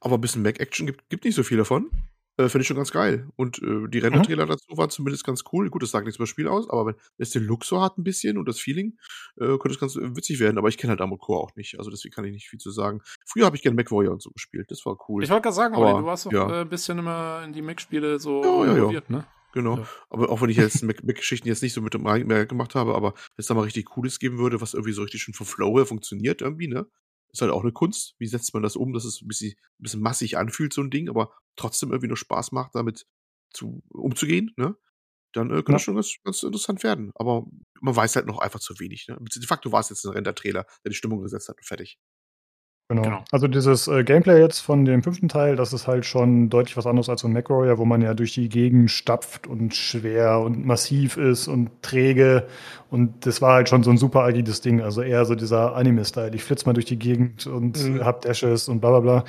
Aber 0.00 0.16
ein 0.16 0.20
bisschen 0.20 0.42
Mac-Action 0.42 0.86
gibt, 0.86 1.08
gibt 1.08 1.24
nicht 1.24 1.34
so 1.34 1.42
viel 1.42 1.58
davon. 1.58 1.90
Äh, 2.36 2.48
Finde 2.48 2.62
ich 2.62 2.66
schon 2.68 2.76
ganz 2.76 2.90
geil. 2.90 3.28
Und 3.36 3.62
äh, 3.62 3.88
die 3.88 4.00
Render-Trailer 4.00 4.46
dazu 4.46 4.76
waren 4.76 4.90
zumindest 4.90 5.24
ganz 5.24 5.44
cool. 5.52 5.70
Gut, 5.70 5.82
das 5.82 5.92
sagt 5.92 6.04
nichts 6.04 6.16
über 6.18 6.24
das 6.24 6.30
Spiel 6.30 6.48
aus, 6.48 6.68
aber 6.68 6.86
wenn 6.86 6.94
es 7.18 7.30
den 7.30 7.44
Look 7.44 7.64
so 7.64 7.80
hat 7.80 7.96
ein 7.96 8.02
bisschen 8.02 8.38
und 8.38 8.48
das 8.48 8.58
Feeling, 8.58 8.98
äh, 9.36 9.46
könnte 9.58 9.70
es 9.70 9.78
ganz 9.78 9.94
äh, 9.94 10.16
witzig 10.16 10.40
werden. 10.40 10.58
Aber 10.58 10.68
ich 10.68 10.76
kenne 10.76 10.96
halt 10.96 11.20
Core 11.20 11.40
auch 11.40 11.54
nicht. 11.54 11.78
Also 11.78 11.90
deswegen 11.90 12.12
kann 12.12 12.24
ich 12.24 12.32
nicht 12.32 12.48
viel 12.48 12.58
zu 12.58 12.72
sagen. 12.72 13.02
Früher 13.24 13.46
habe 13.46 13.54
ich 13.56 13.62
gerne 13.62 13.76
MacWarrior 13.76 14.12
und 14.12 14.22
so 14.22 14.30
gespielt. 14.30 14.70
Das 14.70 14.84
war 14.84 14.96
cool. 15.08 15.22
Ich 15.22 15.30
wollte 15.30 15.42
gerade 15.42 15.54
sagen, 15.54 15.74
Aber, 15.76 15.86
Olli, 15.94 16.00
du 16.00 16.06
warst 16.06 16.26
doch 16.26 16.32
ja. 16.32 16.50
äh, 16.50 16.60
ein 16.62 16.68
bisschen 16.68 16.98
immer 16.98 17.42
in 17.44 17.52
die 17.52 17.62
Mac-Spiele 17.62 18.18
so 18.18 18.42
Ja, 18.42 18.50
ja, 18.50 18.64
ja. 18.66 18.72
involviert, 18.74 19.10
ne? 19.10 19.24
Genau. 19.54 19.78
Ja. 19.78 19.88
Aber 20.10 20.30
auch 20.30 20.42
wenn 20.42 20.50
ich 20.50 20.56
jetzt 20.56 20.82
Mac- 20.82 21.04
Mac-Geschichten 21.04 21.46
jetzt 21.46 21.62
nicht 21.62 21.72
so 21.72 21.80
mit 21.80 21.94
dem 21.94 22.02
mehr 22.02 22.44
gemacht 22.44 22.74
habe, 22.74 22.94
aber 22.96 23.12
wenn 23.14 23.22
es 23.36 23.46
da 23.46 23.54
mal 23.54 23.62
richtig 23.62 23.84
Cooles 23.86 24.18
geben 24.18 24.38
würde, 24.38 24.60
was 24.60 24.74
irgendwie 24.74 24.92
so 24.92 25.02
richtig 25.02 25.22
schon 25.22 25.32
vom 25.32 25.46
Flow 25.46 25.76
her 25.78 25.86
funktioniert, 25.86 26.42
irgendwie, 26.42 26.66
ne? 26.66 26.86
Ist 27.32 27.40
halt 27.40 27.52
auch 27.52 27.62
eine 27.62 27.72
Kunst. 27.72 28.14
Wie 28.18 28.26
setzt 28.26 28.52
man 28.52 28.62
das 28.64 28.74
um, 28.76 28.92
dass 28.92 29.04
es 29.04 29.22
ein 29.22 29.28
bisschen, 29.28 29.52
ein 29.52 29.82
bisschen 29.82 30.00
massig 30.00 30.36
anfühlt, 30.38 30.72
so 30.72 30.82
ein 30.82 30.90
Ding, 30.90 31.08
aber 31.08 31.32
trotzdem 31.56 31.90
irgendwie 31.90 32.08
nur 32.08 32.16
Spaß 32.16 32.50
macht, 32.52 32.74
damit 32.74 33.06
zu, 33.52 33.82
umzugehen, 33.90 34.52
ne? 34.56 34.76
Dann 35.32 35.50
äh, 35.50 35.54
könnte 35.62 35.70
Ja. 35.72 35.74
das 35.76 35.82
schon 35.82 35.94
ganz, 35.94 36.16
ganz 36.24 36.42
interessant 36.42 36.82
werden. 36.82 37.12
Aber 37.14 37.46
man 37.80 37.94
weiß 37.94 38.16
halt 38.16 38.26
noch 38.26 38.38
einfach 38.38 38.60
zu 38.60 38.78
wenig, 38.80 39.06
ne? 39.08 39.18
De 39.20 39.46
facto 39.46 39.70
war 39.70 39.80
es 39.80 39.88
jetzt 39.88 40.04
ein 40.04 40.12
Render-Trailer, 40.12 40.64
der 40.84 40.90
die 40.90 40.96
Stimmung 40.96 41.22
gesetzt 41.22 41.48
hat 41.48 41.58
und 41.58 41.64
fertig. 41.66 41.98
Genau. 42.90 43.00
Genau. 43.00 43.24
Also 43.32 43.48
dieses 43.48 43.88
äh, 43.88 44.04
Gameplay 44.04 44.38
jetzt 44.40 44.60
von 44.60 44.84
dem 44.84 45.02
fünften 45.02 45.28
Teil, 45.28 45.56
das 45.56 45.72
ist 45.72 45.86
halt 45.86 46.04
schon 46.04 46.50
deutlich 46.50 46.76
was 46.76 46.86
anderes 46.86 47.08
als 47.08 47.22
so 47.22 47.28
ein 47.28 47.32
MacWarrior, 47.32 47.78
wo 47.78 47.86
man 47.86 48.02
ja 48.02 48.12
durch 48.12 48.34
die 48.34 48.50
Gegend 48.50 48.90
stapft 48.90 49.46
und 49.46 49.74
schwer 49.74 50.40
und 50.40 50.66
massiv 50.66 51.16
ist 51.16 51.48
und 51.48 51.70
träge. 51.80 52.46
Und 52.90 53.24
das 53.24 53.40
war 53.40 53.54
halt 53.54 53.70
schon 53.70 53.82
so 53.84 53.90
ein 53.90 53.96
super 53.96 54.20
agiles 54.24 54.60
Ding. 54.60 54.82
Also 54.82 55.00
eher 55.00 55.24
so 55.24 55.34
dieser 55.34 55.74
Anime-Style. 55.74 56.34
Ich 56.34 56.44
flitze 56.44 56.66
mal 56.66 56.74
durch 56.74 56.84
die 56.84 56.98
Gegend 56.98 57.46
und 57.46 57.82
Mhm. 57.82 58.04
hab 58.04 58.20
Dashes 58.20 58.68
und 58.68 58.80
bla 58.80 58.90
bla 58.90 59.00
bla. 59.00 59.24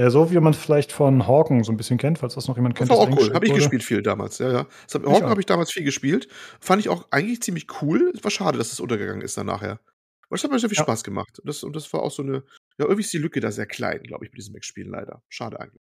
Äh, 0.00 0.08
so 0.10 0.30
wie 0.30 0.38
man 0.38 0.54
vielleicht 0.54 0.92
von 0.92 1.26
Hawken 1.26 1.64
so 1.64 1.72
ein 1.72 1.76
bisschen 1.76 1.98
kennt, 1.98 2.18
falls 2.18 2.36
das 2.36 2.46
noch 2.46 2.54
jemand 2.56 2.78
Das 2.80 2.86
kennt. 2.88 2.90
war 2.90 2.98
auch 3.08 3.10
cool. 3.18 3.34
Habe 3.34 3.44
ich 3.46 3.52
gespielt 3.52 3.82
viel 3.82 4.02
damals, 4.02 4.38
ja, 4.38 4.52
ja. 4.52 4.66
Das 4.86 4.94
hab, 4.94 5.04
Hawken 5.10 5.28
habe 5.28 5.40
ich 5.40 5.46
damals 5.46 5.72
viel 5.72 5.82
gespielt. 5.82 6.28
Fand 6.60 6.78
ich 6.80 6.88
auch 6.88 7.08
eigentlich 7.10 7.42
ziemlich 7.42 7.66
cool. 7.82 8.12
Es 8.14 8.22
war 8.22 8.30
schade, 8.30 8.58
dass 8.58 8.70
es 8.72 8.78
untergegangen 8.78 9.22
ist 9.22 9.36
dann 9.36 9.46
nachher. 9.46 9.80
Aber 10.28 10.36
es 10.36 10.44
hat 10.44 10.52
mir 10.52 10.58
sehr 10.60 10.70
viel 10.70 10.78
Ja. 10.78 10.84
Spaß 10.84 11.02
gemacht. 11.02 11.42
Das, 11.44 11.64
und 11.64 11.74
das 11.76 11.92
war 11.92 12.00
auch 12.02 12.10
so 12.12 12.22
eine, 12.22 12.42
ja, 12.78 12.84
irgendwie 12.84 13.02
ist 13.02 13.12
die 13.12 13.18
Lücke 13.18 13.40
da 13.40 13.50
sehr 13.50 13.66
klein, 13.66 14.02
glaube 14.02 14.24
ich, 14.24 14.32
mit 14.32 14.38
diesem 14.38 14.54
Mac-Spielen 14.54 14.90
leider. 14.90 15.22
Schade 15.28 15.60
eigentlich. 15.60 15.82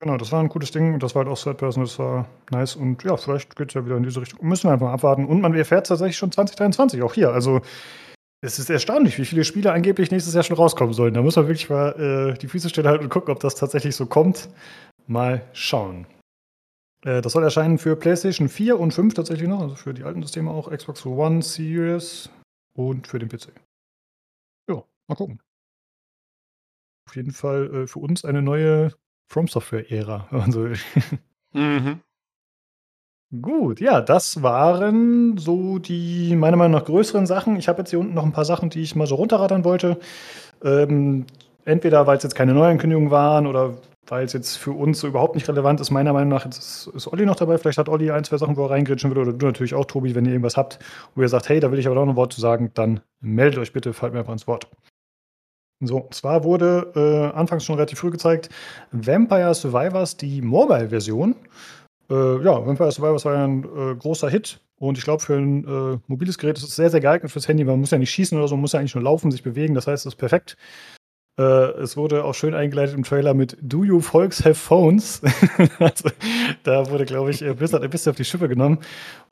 Genau, 0.00 0.16
das 0.16 0.32
war 0.32 0.40
ein 0.40 0.48
cooles 0.48 0.72
Ding 0.72 0.94
und 0.94 1.02
das 1.02 1.14
war 1.14 1.24
halt 1.24 1.32
auch 1.32 1.40
Third 1.40 1.58
Person, 1.58 1.84
das 1.84 1.96
war 1.98 2.28
nice 2.50 2.74
und 2.74 3.04
ja, 3.04 3.16
vielleicht 3.16 3.54
geht 3.54 3.68
es 3.68 3.74
ja 3.74 3.84
wieder 3.86 3.96
in 3.96 4.02
diese 4.02 4.20
Richtung. 4.20 4.44
Müssen 4.46 4.64
wir 4.64 4.72
einfach 4.72 4.86
mal 4.86 4.94
abwarten. 4.94 5.26
Und 5.26 5.40
man 5.40 5.54
erfährt 5.54 5.86
tatsächlich 5.86 6.16
schon 6.16 6.32
2023, 6.32 7.02
auch 7.02 7.14
hier. 7.14 7.30
Also 7.30 7.60
es 8.44 8.58
ist 8.58 8.68
erstaunlich, 8.68 9.16
wie 9.18 9.24
viele 9.24 9.44
Spiele 9.44 9.72
angeblich 9.72 10.10
nächstes 10.10 10.34
Jahr 10.34 10.42
schon 10.42 10.56
rauskommen 10.56 10.92
sollen. 10.92 11.14
Da 11.14 11.22
muss 11.22 11.36
man 11.36 11.46
wirklich 11.46 11.70
mal 11.70 12.32
äh, 12.34 12.38
die 12.38 12.48
Füße 12.48 12.68
stillhalten 12.68 13.04
und 13.04 13.10
gucken, 13.10 13.32
ob 13.32 13.38
das 13.38 13.54
tatsächlich 13.54 13.94
so 13.94 14.06
kommt. 14.06 14.48
Mal 15.06 15.46
schauen. 15.52 16.06
Äh, 17.04 17.20
das 17.20 17.32
soll 17.32 17.44
erscheinen 17.44 17.78
für 17.78 17.94
PlayStation 17.94 18.48
4 18.48 18.80
und 18.80 18.92
5 18.92 19.14
tatsächlich 19.14 19.48
noch, 19.48 19.60
also 19.60 19.76
für 19.76 19.94
die 19.94 20.02
alten 20.02 20.22
Systeme 20.22 20.50
auch, 20.50 20.70
Xbox 20.70 21.06
One, 21.06 21.42
Series 21.42 22.30
und 22.74 23.06
für 23.06 23.20
den 23.20 23.28
PC. 23.28 23.52
Ja, 24.68 24.82
mal 25.06 25.14
gucken. 25.14 25.40
Auf 27.12 27.16
jeden 27.16 27.32
Fall 27.32 27.74
äh, 27.74 27.86
für 27.86 27.98
uns 27.98 28.24
eine 28.24 28.40
neue 28.40 28.90
From 29.26 29.46
Software-Ära. 29.46 30.28
Also 30.30 30.68
Mhm. 31.52 32.00
Gut, 33.42 33.80
ja, 33.80 34.00
das 34.00 34.42
waren 34.42 35.36
so 35.36 35.78
die 35.78 36.34
meiner 36.36 36.56
Meinung 36.56 36.72
nach 36.72 36.86
größeren 36.86 37.26
Sachen. 37.26 37.56
Ich 37.56 37.68
habe 37.68 37.80
jetzt 37.80 37.90
hier 37.90 37.98
unten 37.98 38.14
noch 38.14 38.24
ein 38.24 38.32
paar 38.32 38.46
Sachen, 38.46 38.70
die 38.70 38.80
ich 38.80 38.96
mal 38.96 39.06
so 39.06 39.16
runterrattern 39.16 39.62
wollte. 39.62 39.98
Ähm, 40.64 41.26
entweder 41.66 42.06
weil 42.06 42.16
es 42.16 42.22
jetzt 42.22 42.34
keine 42.34 42.54
Neuankündigungen 42.54 43.10
waren 43.10 43.46
oder 43.46 43.74
weil 44.06 44.24
es 44.24 44.32
jetzt 44.32 44.56
für 44.56 44.72
uns 44.72 44.98
so 44.98 45.06
überhaupt 45.06 45.34
nicht 45.34 45.46
relevant 45.50 45.82
ist. 45.82 45.90
Meiner 45.90 46.14
Meinung 46.14 46.30
nach 46.30 46.46
jetzt 46.46 46.56
ist, 46.56 46.86
ist 46.94 47.08
Olli 47.08 47.26
noch 47.26 47.36
dabei. 47.36 47.58
Vielleicht 47.58 47.76
hat 47.76 47.90
Olli 47.90 48.10
ein, 48.10 48.24
zwei 48.24 48.38
Sachen, 48.38 48.56
wo 48.56 48.64
er 48.64 48.70
reingrätschen 48.70 49.10
will. 49.10 49.18
Oder 49.18 49.34
du 49.34 49.44
natürlich 49.44 49.74
auch, 49.74 49.84
Tobi, 49.84 50.14
wenn 50.14 50.24
ihr 50.24 50.32
irgendwas 50.32 50.56
habt, 50.56 50.78
wo 51.14 51.20
ihr 51.20 51.28
sagt, 51.28 51.50
hey, 51.50 51.60
da 51.60 51.70
will 51.70 51.78
ich 51.78 51.86
aber 51.86 52.00
auch 52.00 52.06
noch 52.06 52.14
ein 52.14 52.16
Wort 52.16 52.32
zu 52.32 52.40
sagen, 52.40 52.70
dann 52.72 53.00
meldet 53.20 53.58
euch 53.58 53.74
bitte, 53.74 53.92
fallt 53.92 54.14
mir 54.14 54.20
einfach 54.20 54.32
ins 54.32 54.46
Wort. 54.46 54.66
So, 55.86 55.98
und 55.98 56.14
zwar 56.14 56.44
wurde 56.44 56.92
äh, 56.94 57.36
anfangs 57.36 57.64
schon 57.64 57.76
relativ 57.76 57.98
früh 57.98 58.10
gezeigt, 58.10 58.48
Vampire 58.92 59.54
Survivors, 59.54 60.16
die 60.16 60.42
Mobile-Version. 60.42 61.34
Äh, 62.10 62.44
ja, 62.44 62.66
Vampire 62.66 62.92
Survivors 62.92 63.24
war 63.24 63.34
ja 63.34 63.44
ein 63.44 63.64
äh, 63.64 63.94
großer 63.96 64.28
Hit. 64.28 64.60
Und 64.78 64.98
ich 64.98 65.04
glaube, 65.04 65.22
für 65.22 65.34
ein 65.34 65.64
äh, 65.64 65.98
mobiles 66.08 66.38
Gerät 66.38 66.58
ist 66.58 66.64
es 66.64 66.74
sehr, 66.74 66.90
sehr 66.90 67.00
geeignet 67.00 67.30
fürs 67.30 67.46
Handy. 67.46 67.64
Man 67.64 67.78
muss 67.78 67.92
ja 67.92 67.98
nicht 67.98 68.10
schießen 68.10 68.36
oder 68.36 68.48
so, 68.48 68.56
man 68.56 68.62
muss 68.62 68.72
ja 68.72 68.80
eigentlich 68.80 68.96
nur 68.96 69.04
laufen, 69.04 69.30
sich 69.30 69.42
bewegen. 69.42 69.74
Das 69.74 69.86
heißt, 69.86 70.06
es 70.06 70.14
ist 70.14 70.18
perfekt. 70.18 70.56
Äh, 71.38 71.42
es 71.80 71.96
wurde 71.96 72.24
auch 72.24 72.34
schön 72.34 72.54
eingeleitet 72.54 72.94
im 72.94 73.04
Trailer 73.04 73.32
mit 73.34 73.56
Do 73.60 73.84
you 73.84 74.00
folks 74.00 74.44
have 74.44 74.54
phones? 74.54 75.22
also, 75.78 76.10
da 76.62 76.90
wurde, 76.90 77.04
glaube 77.06 77.30
ich, 77.30 77.38
Blizzard 77.40 77.82
ein 77.82 77.90
bisschen 77.90 78.10
auf 78.10 78.16
die 78.16 78.24
Schippe 78.24 78.48
genommen. 78.48 78.78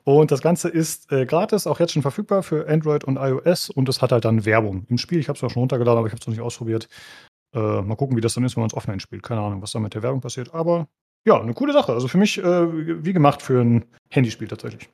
Und 0.03 0.31
das 0.31 0.41
Ganze 0.41 0.67
ist 0.69 1.11
äh, 1.11 1.25
gratis, 1.27 1.67
auch 1.67 1.79
jetzt 1.79 1.93
schon 1.93 2.01
verfügbar 2.01 2.41
für 2.41 2.67
Android 2.67 3.03
und 3.03 3.17
iOS. 3.17 3.69
Und 3.69 3.87
es 3.87 4.01
hat 4.01 4.11
halt 4.11 4.25
dann 4.25 4.45
Werbung 4.45 4.85
im 4.89 4.97
Spiel. 4.97 5.19
Ich 5.19 5.29
habe 5.29 5.37
es 5.37 5.43
auch 5.43 5.51
schon 5.51 5.61
runtergeladen, 5.61 5.99
aber 5.99 6.07
ich 6.07 6.13
habe 6.13 6.21
es 6.21 6.25
noch 6.27 6.33
nicht 6.33 6.41
ausprobiert. 6.41 6.87
Äh, 7.53 7.81
mal 7.81 7.95
gucken, 7.95 8.17
wie 8.17 8.21
das 8.21 8.33
dann 8.33 8.43
ist, 8.43 8.55
wenn 8.55 8.61
man 8.61 8.69
es 8.69 8.73
offline 8.73 8.99
spielt. 8.99 9.21
Keine 9.21 9.41
Ahnung, 9.41 9.61
was 9.61 9.71
da 9.71 9.79
mit 9.79 9.93
der 9.93 10.01
Werbung 10.01 10.21
passiert. 10.21 10.53
Aber 10.55 10.87
ja, 11.23 11.39
eine 11.39 11.53
coole 11.53 11.73
Sache. 11.73 11.93
Also 11.93 12.07
für 12.07 12.17
mich 12.17 12.39
äh, 12.39 13.03
wie 13.05 13.13
gemacht 13.13 13.43
für 13.43 13.61
ein 13.61 13.85
Handyspiel 14.09 14.47
tatsächlich. 14.47 14.89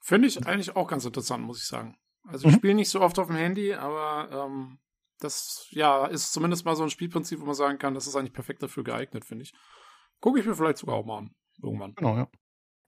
Finde 0.00 0.28
ich 0.28 0.46
eigentlich 0.46 0.74
auch 0.74 0.88
ganz 0.88 1.04
interessant, 1.04 1.44
muss 1.44 1.58
ich 1.58 1.66
sagen. 1.66 1.96
Also 2.26 2.46
ich 2.48 2.54
Mhm. 2.54 2.58
spiele 2.58 2.74
nicht 2.74 2.88
so 2.88 3.02
oft 3.02 3.18
auf 3.18 3.26
dem 3.26 3.36
Handy, 3.36 3.74
aber 3.74 4.46
ähm, 4.46 4.78
das 5.20 5.66
ja 5.70 6.06
ist 6.06 6.32
zumindest 6.32 6.64
mal 6.64 6.76
so 6.76 6.82
ein 6.82 6.90
Spielprinzip, 6.90 7.40
wo 7.40 7.46
man 7.46 7.54
sagen 7.54 7.78
kann, 7.78 7.94
das 7.94 8.06
ist 8.06 8.16
eigentlich 8.16 8.32
perfekt 8.32 8.62
dafür 8.62 8.84
geeignet, 8.84 9.24
finde 9.24 9.44
ich. 9.44 9.52
Gucke 10.20 10.40
ich 10.40 10.46
mir 10.46 10.54
vielleicht 10.54 10.78
sogar 10.78 10.96
auch 10.96 11.06
mal 11.06 11.18
an. 11.18 11.30
Irgendwann. 11.62 11.94
Genau, 11.94 12.16
ja. 12.16 12.28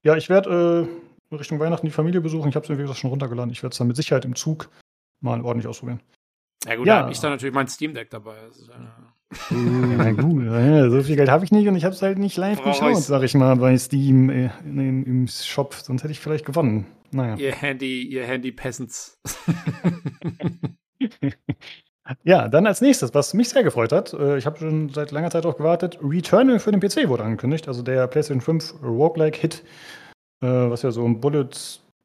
Ja, 0.02 0.16
ich 0.16 0.28
werde 0.28 0.89
äh, 1.31 1.34
Richtung 1.34 1.58
Weihnachten 1.60 1.86
die 1.86 1.92
Familie 1.92 2.20
besuchen. 2.20 2.48
Ich 2.48 2.55
habe 2.55 2.65
es 2.65 2.70
mir, 2.70 2.78
wie 2.78 2.82
gesagt, 2.82 2.98
schon 3.00 3.10
runtergeladen. 3.10 3.52
Ich 3.52 3.62
werde 3.62 3.73
es 3.73 3.78
dann 3.78 3.89
mit 3.89 3.97
Sicherheit 3.97 4.24
im 4.24 4.34
Zug 4.34 4.70
mal 5.20 5.40
ordentlich 5.42 5.66
ausprobieren. 5.66 6.00
Ja 6.66 6.76
gut, 6.76 6.86
Ja. 6.86 6.97
da 6.97 7.02
habe 7.02 7.12
ich 7.12 7.20
dann 7.20 7.31
natürlich 7.31 7.55
mein 7.55 7.68
Steam 7.68 7.94
Deck 7.94 8.10
dabei. 8.10 8.39
Ist 8.47 8.70
eine 8.70 10.05
Ja, 10.05 10.10
gut. 10.12 10.44
Ja, 10.44 10.90
so 10.90 11.02
viel 11.02 11.16
Geld 11.16 11.28
habe 11.28 11.44
ich 11.44 11.52
nicht 11.52 11.68
und 11.68 11.76
ich 11.76 11.84
habe 11.84 11.94
es 11.94 12.02
halt 12.02 12.18
nicht 12.18 12.36
live 12.36 12.58
Brauch 12.58 12.73
geschaut, 12.73 12.97
sag 13.02 13.23
ich 13.23 13.34
mal, 13.34 13.57
bei 13.57 13.76
Steam 13.76 14.31
äh, 14.31 14.50
in, 14.65 15.05
im 15.05 15.28
Shop. 15.28 15.74
Sonst 15.74 16.02
hätte 16.02 16.12
ich 16.12 16.20
vielleicht 16.20 16.47
gewonnen. 16.47 16.86
Naja. 17.10 17.36
ihr 17.36 17.55
Handy, 17.55 18.02
ihr 18.02 18.26
Handy 18.26 18.52
Peasants. 18.52 19.18
Ja, 22.22 22.48
dann 22.48 22.66
als 22.66 22.80
nächstes, 22.80 23.12
was 23.14 23.34
mich 23.34 23.50
sehr 23.50 23.62
gefreut 23.62 23.92
hat, 23.92 24.12
äh, 24.14 24.38
ich 24.38 24.46
habe 24.46 24.58
schon 24.58 24.88
seit 24.90 25.10
langer 25.10 25.30
Zeit 25.30 25.44
darauf 25.44 25.58
gewartet, 25.58 25.98
Returnal 26.02 26.58
für 26.58 26.72
den 26.72 26.80
PC 26.80 27.08
wurde 27.08 27.24
angekündigt, 27.24 27.68
also 27.68 27.82
der 27.82 28.06
PlayStation 28.06 28.40
5 28.40 28.82
Roguelike-Hit, 28.82 29.62
äh, 30.42 30.46
was 30.46 30.82
ja 30.82 30.90
so 30.90 31.04
ein 31.04 31.20
Bullet 31.20 31.50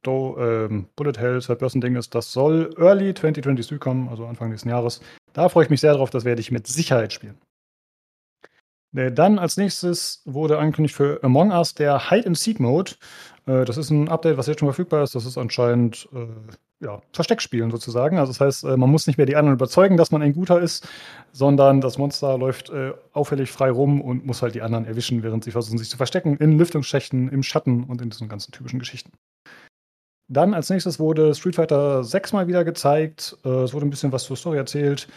ähm, 0.05 0.89
Bullet 0.97 1.17
Hell 1.17 1.39
Third-Person-Ding 1.39 1.95
ist, 1.95 2.13
das 2.13 2.33
soll 2.33 2.75
Early 2.77 3.13
2023 3.13 3.79
kommen, 3.79 4.09
also 4.09 4.25
Anfang 4.25 4.49
nächsten 4.49 4.67
Jahres. 4.67 4.99
Da 5.31 5.47
freue 5.47 5.63
ich 5.63 5.69
mich 5.69 5.79
sehr 5.79 5.93
drauf, 5.93 6.09
das 6.09 6.25
werde 6.25 6.41
ich 6.41 6.51
mit 6.51 6.67
Sicherheit 6.67 7.13
spielen. 7.13 7.39
Äh, 8.93 9.13
Dann 9.13 9.39
als 9.39 9.55
nächstes 9.55 10.21
wurde 10.25 10.59
angekündigt 10.59 10.95
für 10.95 11.23
Among 11.23 11.51
Us 11.51 11.73
der 11.73 12.09
Hide-and-Seek-Mode. 12.09 12.93
Das 13.45 13.75
ist 13.75 13.89
ein 13.89 14.07
Update, 14.07 14.37
was 14.37 14.47
jetzt 14.47 14.61
schon 14.61 14.69
verfügbar 14.69 15.03
ist. 15.03 15.15
Das 15.15 15.25
ist 15.25 15.37
anscheinend 15.37 16.07
ja, 16.83 17.01
Versteckspielen 17.13 17.71
sozusagen. 17.71 18.17
Also 18.17 18.31
das 18.31 18.41
heißt, 18.41 18.63
äh, 18.65 18.77
man 18.77 18.89
muss 18.89 19.07
nicht 19.07 19.17
mehr 19.17 19.25
die 19.25 19.35
anderen 19.35 19.55
überzeugen, 19.55 19.97
dass 19.97 20.11
man 20.11 20.21
ein 20.21 20.33
Guter 20.33 20.59
ist, 20.59 20.87
sondern 21.31 21.81
das 21.81 21.97
Monster 21.97 22.37
läuft 22.37 22.69
äh, 22.69 22.93
auffällig 23.13 23.51
frei 23.51 23.71
rum 23.71 24.01
und 24.01 24.25
muss 24.25 24.41
halt 24.41 24.55
die 24.55 24.61
anderen 24.61 24.85
erwischen, 24.85 25.23
während 25.23 25.43
sie 25.43 25.51
versuchen, 25.51 25.77
sich 25.77 25.89
zu 25.89 25.97
verstecken 25.97 26.37
in 26.37 26.57
Lüftungsschächten, 26.57 27.29
im 27.29 27.43
Schatten 27.43 27.85
und 27.85 28.01
in 28.01 28.09
diesen 28.09 28.29
ganzen 28.29 28.51
typischen 28.51 28.79
Geschichten. 28.79 29.11
Dann 30.29 30.53
als 30.53 30.69
nächstes 30.69 30.99
wurde 30.99 31.33
Street 31.35 31.55
Fighter 31.55 32.03
6 32.03 32.33
mal 32.33 32.47
wieder 32.47 32.63
gezeigt. 32.63 33.37
Äh, 33.45 33.49
Es 33.49 33.73
wurde 33.73 33.85
ein 33.85 33.89
bisschen 33.89 34.11
was 34.11 34.23
zur 34.23 34.37
Story 34.37 34.57
erzählt. 34.57 35.07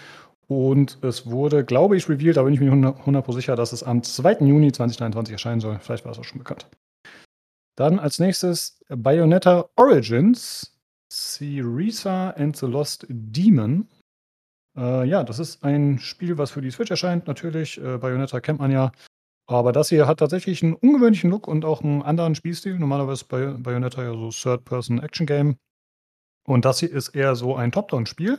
Und 0.48 0.98
es 1.02 1.28
wurde, 1.28 1.64
glaube 1.64 1.96
ich, 1.96 2.08
revealed, 2.08 2.36
da 2.36 2.44
bin 2.44 2.54
ich 2.54 2.60
mir 2.60 2.70
100%, 2.70 2.98
100 2.98 3.32
sicher, 3.32 3.56
dass 3.56 3.72
es 3.72 3.82
am 3.82 4.02
2. 4.02 4.44
Juni 4.46 4.70
2023 4.70 5.32
erscheinen 5.32 5.60
soll. 5.60 5.78
Vielleicht 5.80 6.04
war 6.04 6.12
es 6.12 6.18
auch 6.18 6.24
schon 6.24 6.38
bekannt. 6.38 6.68
Dann 7.76 7.98
als 7.98 8.18
nächstes 8.18 8.80
Bayonetta 8.88 9.68
Origins, 9.76 10.75
Syriza 11.12 12.30
and 12.30 12.56
the 12.56 12.66
Lost 12.66 13.06
Demon. 13.08 13.88
Äh, 14.76 15.08
ja, 15.08 15.24
das 15.24 15.38
ist 15.38 15.64
ein 15.64 15.98
Spiel, 15.98 16.38
was 16.38 16.50
für 16.50 16.60
die 16.60 16.70
Switch 16.70 16.90
erscheint, 16.90 17.26
natürlich. 17.26 17.80
Äh, 17.80 17.98
Bayonetta 17.98 18.40
kennt 18.40 18.58
man 18.58 18.70
ja. 18.70 18.92
Aber 19.48 19.72
das 19.72 19.88
hier 19.88 20.06
hat 20.08 20.18
tatsächlich 20.18 20.62
einen 20.62 20.74
ungewöhnlichen 20.74 21.30
Look 21.30 21.46
und 21.46 21.64
auch 21.64 21.82
einen 21.82 22.02
anderen 22.02 22.34
Spielstil. 22.34 22.78
Normalerweise 22.78 23.22
ist 23.22 23.28
Bay 23.28 23.54
Bayonetta 23.56 24.02
ja 24.02 24.12
so 24.12 24.30
Third-Person-Action-Game. 24.30 25.56
Und 26.46 26.64
das 26.64 26.80
hier 26.80 26.90
ist 26.90 27.10
eher 27.10 27.36
so 27.36 27.54
ein 27.54 27.72
Top-Down-Spiel. 27.72 28.38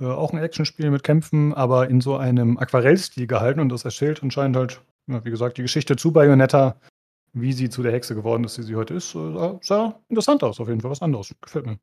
Äh, 0.00 0.06
auch 0.06 0.32
ein 0.32 0.38
Actionspiel 0.38 0.90
mit 0.90 1.04
Kämpfen, 1.04 1.54
aber 1.54 1.88
in 1.88 2.00
so 2.00 2.16
einem 2.16 2.58
Aquarellstil 2.58 3.26
gehalten. 3.26 3.60
Und 3.60 3.68
das 3.68 3.84
erzählt 3.84 4.22
anscheinend 4.22 4.56
halt, 4.56 4.82
ja, 5.06 5.24
wie 5.24 5.30
gesagt, 5.30 5.58
die 5.58 5.62
Geschichte 5.62 5.96
zu 5.96 6.12
Bayonetta, 6.12 6.76
wie 7.32 7.52
sie 7.52 7.70
zu 7.70 7.82
der 7.82 7.92
Hexe 7.92 8.14
geworden 8.14 8.44
ist, 8.44 8.58
die 8.58 8.62
sie 8.62 8.74
heute 8.76 8.94
ist. 8.94 9.14
Äh, 9.14 9.58
sah 9.62 10.00
interessant 10.08 10.42
aus, 10.42 10.60
auf 10.60 10.68
jeden 10.68 10.80
Fall 10.80 10.90
was 10.90 11.02
anderes. 11.02 11.34
Gefällt 11.40 11.66
mir. 11.66 11.78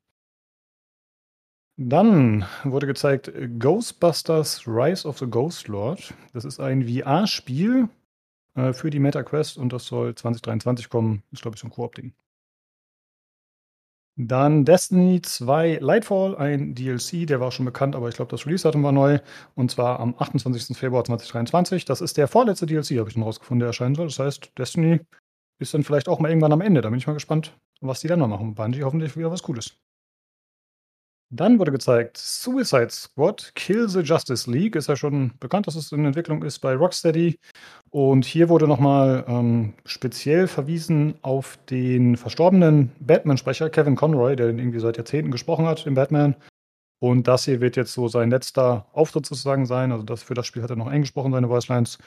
Dann 1.82 2.44
wurde 2.62 2.86
gezeigt 2.86 3.32
Ghostbusters 3.58 4.66
Rise 4.66 5.08
of 5.08 5.18
the 5.18 5.26
Ghost 5.26 5.66
Lord. 5.66 6.12
Das 6.34 6.44
ist 6.44 6.60
ein 6.60 6.86
VR-Spiel 6.86 7.88
äh, 8.54 8.74
für 8.74 8.90
die 8.90 8.98
MetaQuest 8.98 9.56
und 9.56 9.72
das 9.72 9.86
soll 9.86 10.14
2023 10.14 10.90
kommen. 10.90 11.22
Ist, 11.32 11.40
glaube 11.40 11.54
ich, 11.54 11.62
so 11.62 11.68
ein 11.68 11.70
Koop-Ding. 11.70 12.12
Dann 14.16 14.66
Destiny 14.66 15.22
2 15.22 15.78
Lightfall, 15.80 16.36
ein 16.36 16.74
DLC, 16.74 17.26
der 17.26 17.40
war 17.40 17.50
schon 17.50 17.64
bekannt, 17.64 17.96
aber 17.96 18.10
ich 18.10 18.16
glaube, 18.16 18.30
das 18.30 18.44
Release-Datum 18.44 18.82
war 18.82 18.92
neu. 18.92 19.18
Und 19.54 19.70
zwar 19.70 20.00
am 20.00 20.14
28. 20.18 20.76
Februar 20.76 21.04
2023. 21.04 21.86
Das 21.86 22.02
ist 22.02 22.18
der 22.18 22.28
vorletzte 22.28 22.66
DLC, 22.66 22.98
habe 22.98 23.08
ich 23.08 23.14
dann 23.14 23.22
rausgefunden, 23.22 23.60
der 23.60 23.68
erscheinen 23.68 23.94
soll. 23.94 24.08
Das 24.08 24.18
heißt, 24.18 24.52
Destiny 24.58 25.00
ist 25.58 25.72
dann 25.72 25.84
vielleicht 25.84 26.10
auch 26.10 26.20
mal 26.20 26.28
irgendwann 26.28 26.52
am 26.52 26.60
Ende. 26.60 26.82
Da 26.82 26.90
bin 26.90 26.98
ich 26.98 27.06
mal 27.06 27.14
gespannt, 27.14 27.56
was 27.80 28.00
die 28.00 28.08
dann 28.08 28.18
noch 28.18 28.28
machen. 28.28 28.54
Bungie 28.54 28.84
hoffentlich 28.84 29.16
wieder 29.16 29.30
was 29.30 29.42
Cooles. 29.42 29.78
Dann 31.32 31.60
wurde 31.60 31.70
gezeigt 31.70 32.16
Suicide 32.18 32.90
Squad 32.90 33.52
Kill 33.54 33.88
the 33.88 34.00
Justice 34.00 34.50
League. 34.50 34.74
Ist 34.74 34.88
ja 34.88 34.96
schon 34.96 35.32
bekannt, 35.38 35.68
dass 35.68 35.76
es 35.76 35.92
in 35.92 36.04
Entwicklung 36.04 36.42
ist 36.42 36.58
bei 36.58 36.74
Rocksteady. 36.74 37.38
Und 37.90 38.24
hier 38.24 38.48
wurde 38.48 38.66
nochmal 38.66 39.24
ähm, 39.28 39.74
speziell 39.84 40.48
verwiesen 40.48 41.14
auf 41.22 41.56
den 41.70 42.16
verstorbenen 42.16 42.90
Batman-Sprecher 42.98 43.70
Kevin 43.70 43.94
Conroy, 43.94 44.34
der 44.34 44.48
irgendwie 44.48 44.80
seit 44.80 44.96
Jahrzehnten 44.96 45.30
gesprochen 45.30 45.66
hat 45.66 45.86
im 45.86 45.94
Batman. 45.94 46.34
Und 46.98 47.28
das 47.28 47.44
hier 47.44 47.60
wird 47.60 47.76
jetzt 47.76 47.92
so 47.92 48.08
sein 48.08 48.30
letzter 48.30 48.86
Auftritt 48.92 49.24
sozusagen 49.24 49.66
sein. 49.66 49.92
Also 49.92 50.04
das, 50.04 50.24
für 50.24 50.34
das 50.34 50.48
Spiel 50.48 50.62
hat 50.64 50.70
er 50.70 50.76
noch 50.76 50.88
eingesprochen, 50.88 51.32
seine 51.32 51.48
Voicelines. 51.48 51.98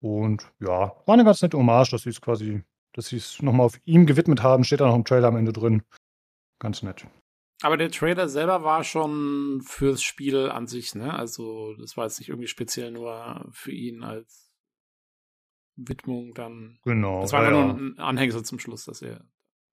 Und 0.00 0.50
ja, 0.58 0.94
war 1.06 1.14
eine 1.14 1.24
ganz 1.24 1.42
nette 1.42 1.58
Hommage, 1.58 1.90
dass 1.90 2.02
sie 2.02 2.10
es 2.10 2.20
quasi, 2.20 2.62
dass 2.94 3.08
sie 3.08 3.16
es 3.16 3.42
nochmal 3.42 3.66
auf 3.66 3.78
ihm 3.84 4.06
gewidmet 4.06 4.42
haben. 4.42 4.64
Steht 4.64 4.80
da 4.80 4.86
noch 4.86 4.96
im 4.96 5.04
Trailer 5.04 5.28
am 5.28 5.36
Ende 5.36 5.52
drin. 5.52 5.82
Ganz 6.58 6.82
nett. 6.82 7.06
Aber 7.62 7.76
der 7.76 7.90
Trailer 7.90 8.28
selber 8.28 8.64
war 8.64 8.84
schon 8.84 9.62
fürs 9.64 10.02
Spiel 10.02 10.50
an 10.50 10.66
sich, 10.66 10.94
ne? 10.94 11.14
Also, 11.14 11.74
das 11.78 11.96
war 11.96 12.04
jetzt 12.04 12.18
nicht 12.18 12.28
irgendwie 12.28 12.48
speziell 12.48 12.90
nur 12.90 13.48
für 13.52 13.72
ihn 13.72 14.02
als 14.02 14.52
Widmung 15.76 16.34
dann. 16.34 16.78
Genau. 16.84 17.22
Das 17.22 17.32
war 17.32 17.44
ja, 17.44 17.50
ja. 17.50 17.72
nur 17.72 17.74
ein 17.74 17.98
Anhängsel 17.98 18.44
zum 18.44 18.58
Schluss, 18.58 18.84
dass 18.84 19.02
er. 19.02 19.24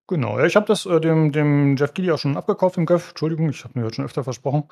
Genau, 0.07 0.39
ja, 0.39 0.45
ich 0.45 0.55
habe 0.55 0.65
das 0.65 0.87
äh, 0.87 0.99
dem, 0.99 1.31
dem 1.31 1.75
Jeff 1.77 1.93
Keighley 1.93 2.11
auch 2.11 2.17
schon 2.17 2.35
abgekauft 2.35 2.77
im 2.77 2.87
Göff. 2.87 3.09
Entschuldigung, 3.09 3.49
ich 3.49 3.63
habe 3.63 3.77
mir 3.77 3.85
das 3.85 3.95
schon 3.95 4.05
öfter 4.05 4.23
versprochen, 4.23 4.63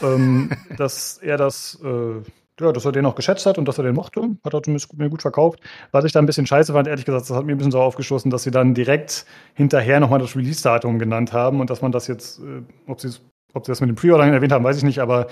ähm, 0.00 0.50
dass 0.76 1.18
er 1.18 1.36
das, 1.36 1.80
äh, 1.84 2.20
ja, 2.60 2.72
dass 2.72 2.84
er 2.84 2.92
den 2.92 3.06
auch 3.06 3.14
geschätzt 3.14 3.46
hat 3.46 3.58
und 3.58 3.66
dass 3.66 3.78
er 3.78 3.84
den 3.84 3.94
mochte. 3.94 4.36
Hat 4.44 4.54
er 4.54 4.62
zumindest 4.62 4.92
mir 4.94 5.08
gut 5.08 5.22
verkauft. 5.22 5.60
Was 5.90 6.04
ich 6.04 6.12
da 6.12 6.18
ein 6.18 6.26
bisschen 6.26 6.46
scheiße 6.46 6.72
fand, 6.72 6.86
ehrlich 6.86 7.04
gesagt, 7.04 7.28
das 7.28 7.36
hat 7.36 7.44
mir 7.44 7.52
ein 7.52 7.58
bisschen 7.58 7.72
so 7.72 7.80
aufgestoßen, 7.80 8.30
dass 8.30 8.42
sie 8.42 8.50
dann 8.50 8.74
direkt 8.74 9.26
hinterher 9.54 10.00
nochmal 10.00 10.18
das 10.18 10.36
Release-Datum 10.36 10.98
genannt 10.98 11.32
haben 11.32 11.60
und 11.60 11.70
dass 11.70 11.82
man 11.82 11.92
das 11.92 12.06
jetzt, 12.06 12.40
äh, 12.40 12.62
ob 12.86 13.00
sie 13.00 13.10
ob 13.54 13.66
sie 13.66 13.72
das 13.72 13.80
mit 13.80 13.90
dem 13.90 13.96
Pre-Order 13.96 14.26
erwähnt 14.26 14.52
haben, 14.52 14.64
weiß 14.64 14.78
ich 14.78 14.82
nicht, 14.82 15.00
aber 15.00 15.28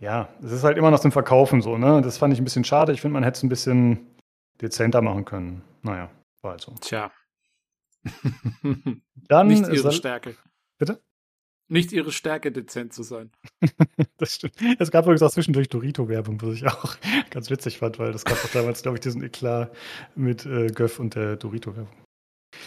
ja, 0.00 0.28
es 0.42 0.52
ist 0.52 0.64
halt 0.64 0.78
immer 0.78 0.90
noch 0.90 1.00
zum 1.00 1.12
Verkaufen 1.12 1.60
so, 1.60 1.76
ne? 1.76 2.00
Das 2.00 2.16
fand 2.16 2.32
ich 2.32 2.40
ein 2.40 2.44
bisschen 2.44 2.64
schade. 2.64 2.92
Ich 2.92 3.00
finde, 3.00 3.14
man 3.14 3.22
hätte 3.22 3.36
es 3.36 3.42
ein 3.42 3.48
bisschen 3.48 4.06
dezenter 4.60 5.02
machen 5.02 5.24
können. 5.24 5.62
Naja, 5.82 6.10
war 6.42 6.52
halt 6.52 6.60
so. 6.60 6.72
Tja. 6.80 7.10
Dann 9.28 9.48
nicht 9.48 9.68
ihre 9.68 9.92
Stärke. 9.92 10.36
Bitte? 10.78 11.02
Nicht 11.70 11.92
ihre 11.92 12.10
Stärke, 12.10 12.50
dezent 12.50 12.92
zu 12.92 13.02
sein. 13.02 13.30
Das 14.16 14.34
stimmt. 14.34 14.54
Es 14.78 14.90
gab 14.90 15.04
übrigens 15.04 15.22
auch 15.22 15.30
zwischendurch 15.30 15.70
Dorito-Werbung, 15.70 16.42
was 16.42 16.54
ich 16.54 16.66
auch 16.66 16.96
ganz 17.30 17.48
witzig 17.48 17.78
fand, 17.78 17.98
weil 17.98 18.12
das 18.12 18.26
gab 18.26 18.44
auch 18.44 18.50
damals, 18.50 18.82
glaube 18.82 18.98
ich, 18.98 19.00
diesen 19.00 19.22
Eklat 19.22 19.74
mit 20.14 20.44
äh, 20.44 20.66
Göff 20.66 20.98
und 20.98 21.14
der 21.14 21.36
Dorito-Werbung. 21.36 21.88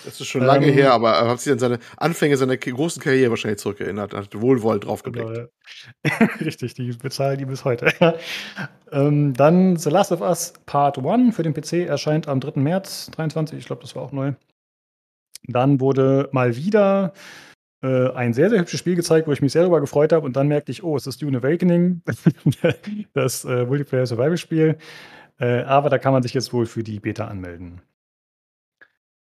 Das 0.06 0.20
ist 0.20 0.28
schon 0.28 0.42
lange 0.42 0.68
Ähm, 0.68 0.74
her, 0.74 0.94
aber 0.94 1.12
er 1.12 1.28
hat 1.28 1.42
sich 1.42 1.52
an 1.52 1.60
seine 1.60 1.80
Anfänge 1.98 2.38
seiner 2.38 2.58
großen 2.58 3.02
Karriere 3.04 3.30
wahrscheinlich 3.30 3.60
zurückerinnert, 3.60 4.14
hat 4.14 4.34
wohlwollend 4.42 4.86
draufgeblickt. 4.86 5.28
Genau, 5.28 5.48
ja. 6.20 6.26
Richtig, 6.40 6.74
die 6.74 6.92
bezahlen 6.94 7.38
die 7.38 7.46
bis 7.46 7.66
heute. 7.66 7.94
ähm, 8.92 9.34
dann 9.34 9.76
The 9.76 9.90
Last 9.90 10.12
of 10.12 10.22
Us 10.22 10.54
Part 10.66 10.98
1 10.98 11.36
für 11.36 11.44
den 11.44 11.54
PC 11.54 11.88
erscheint 11.88 12.28
am 12.28 12.40
3. 12.40 12.60
März 12.62 13.12
23. 13.12 13.60
Ich 13.60 13.66
glaube, 13.66 13.82
das 13.84 13.96
war 13.96 14.02
auch 14.04 14.12
neu. 14.12 14.34
Dann 15.48 15.80
wurde 15.82 16.30
mal 16.32 16.56
wieder 16.56 17.14
äh, 17.84 18.12
ein 18.14 18.34
sehr, 18.34 18.50
sehr 18.50 18.60
hübsches 18.60 18.80
Spiel 18.80 18.96
gezeigt, 18.96 19.28
wo 19.28 19.34
ich 19.34 19.42
mich 19.42 19.52
sehr 19.52 19.64
darüber 19.64 19.82
gefreut 19.82 20.14
habe. 20.14 20.26
Und 20.26 20.36
dann 20.36 20.48
merkte 20.48 20.72
ich, 20.72 20.84
oh, 20.84 20.96
es 20.96 21.06
ist 21.06 21.22
Dune 21.22 21.38
Awakening, 21.38 22.02
das 23.14 23.44
äh, 23.46 23.66
Multiplayer-Survival-Spiel. 23.66 24.78
Äh, 25.40 25.62
aber 25.64 25.90
da 25.90 25.98
kann 25.98 26.14
man 26.14 26.24
sich 26.24 26.34
jetzt 26.34 26.54
wohl 26.54 26.66
für 26.66 26.84
die 26.84 27.00
Beta 27.00 27.28
anmelden. 27.28 27.82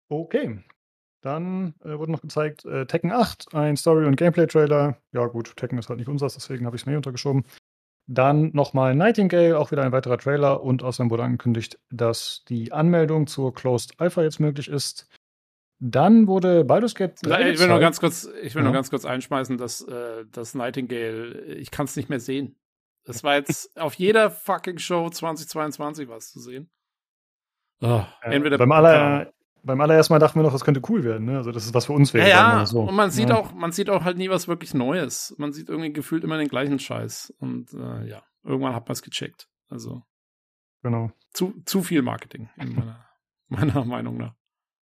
Okay. 0.08 0.60
Dann 1.22 1.74
äh, 1.84 1.98
wurde 1.98 2.12
noch 2.12 2.20
gezeigt 2.20 2.64
äh, 2.64 2.86
Tekken 2.86 3.12
8, 3.12 3.54
ein 3.54 3.76
Story- 3.76 4.06
und 4.06 4.16
Gameplay-Trailer. 4.16 4.96
Ja, 5.12 5.26
gut, 5.26 5.56
Tekken 5.56 5.78
ist 5.78 5.88
halt 5.88 5.98
nicht 5.98 6.08
unseres, 6.08 6.34
deswegen 6.34 6.66
habe 6.66 6.76
ich 6.76 6.82
es 6.82 6.86
mir 6.86 6.96
untergeschoben. 6.96 7.44
Dann 8.06 8.50
nochmal 8.52 8.94
Nightingale, 8.94 9.58
auch 9.58 9.70
wieder 9.70 9.82
ein 9.82 9.92
weiterer 9.92 10.18
Trailer. 10.18 10.62
Und 10.62 10.82
außerdem 10.82 11.10
wurde 11.10 11.24
angekündigt, 11.24 11.78
dass 11.90 12.44
die 12.48 12.72
Anmeldung 12.72 13.26
zur 13.26 13.54
Closed 13.54 13.94
Alpha 13.98 14.22
jetzt 14.22 14.40
möglich 14.40 14.68
ist. 14.68 15.08
Dann 15.84 16.28
wurde 16.28 16.64
Baldur's 16.64 16.94
Gate 16.94 17.18
3 17.22 17.50
Ich 17.50 17.58
will 17.58 17.66
nur 17.66 17.80
ganz 17.80 17.98
kurz, 17.98 18.28
ich 18.42 18.54
will 18.54 18.62
Ja. 18.62 18.64
nur 18.66 18.72
ganz 18.72 18.88
kurz 18.88 19.04
einschmeißen, 19.04 19.58
dass 19.58 19.80
äh, 19.82 20.24
das 20.30 20.54
Nightingale, 20.54 21.56
ich 21.56 21.72
kann 21.72 21.86
es 21.86 21.96
nicht 21.96 22.08
mehr 22.08 22.20
sehen. 22.20 22.56
Das 23.04 23.24
war 23.24 23.34
jetzt 23.34 23.76
auf 23.80 23.94
jeder 23.94 24.30
fucking 24.30 24.78
Show 24.78 25.10
2022 25.10 26.08
was 26.08 26.30
zu 26.30 26.38
sehen. 26.38 26.70
Oh, 27.80 28.04
entweder 28.20 28.58
beim, 28.58 28.70
aller, 28.70 29.32
beim 29.64 29.80
allerersten 29.80 30.12
Mal 30.14 30.20
dachten 30.20 30.38
wir 30.38 30.44
noch, 30.44 30.52
das 30.52 30.64
könnte 30.64 30.82
cool 30.88 31.02
werden. 31.02 31.24
Ne? 31.26 31.38
Also, 31.38 31.50
das 31.50 31.64
ist 31.64 31.74
was 31.74 31.86
für 31.86 31.94
uns 31.94 32.14
wäre. 32.14 32.28
Ja, 32.28 32.58
ja. 32.58 32.66
so. 32.66 32.82
und 32.82 32.94
man 32.94 33.10
sieht 33.10 33.30
ja. 33.30 33.36
auch, 33.36 33.52
man 33.52 33.72
sieht 33.72 33.90
auch 33.90 34.04
halt 34.04 34.18
nie 34.18 34.30
was 34.30 34.46
wirklich 34.46 34.74
Neues. 34.74 35.34
Man 35.38 35.52
sieht 35.52 35.68
irgendwie 35.68 35.92
gefühlt 35.92 36.22
immer 36.22 36.38
den 36.38 36.46
gleichen 36.46 36.78
Scheiß. 36.78 37.34
Und 37.40 37.74
äh, 37.74 38.06
ja, 38.06 38.22
irgendwann 38.44 38.76
hat 38.76 38.86
man 38.86 38.92
es 38.92 39.02
gecheckt. 39.02 39.48
Also 39.68 40.04
Genau. 40.84 41.10
zu, 41.32 41.60
zu 41.64 41.82
viel 41.82 42.02
Marketing, 42.02 42.50
in 42.56 42.76
meiner, 42.76 43.04
meiner 43.48 43.84
Meinung 43.84 44.16
nach. 44.16 44.34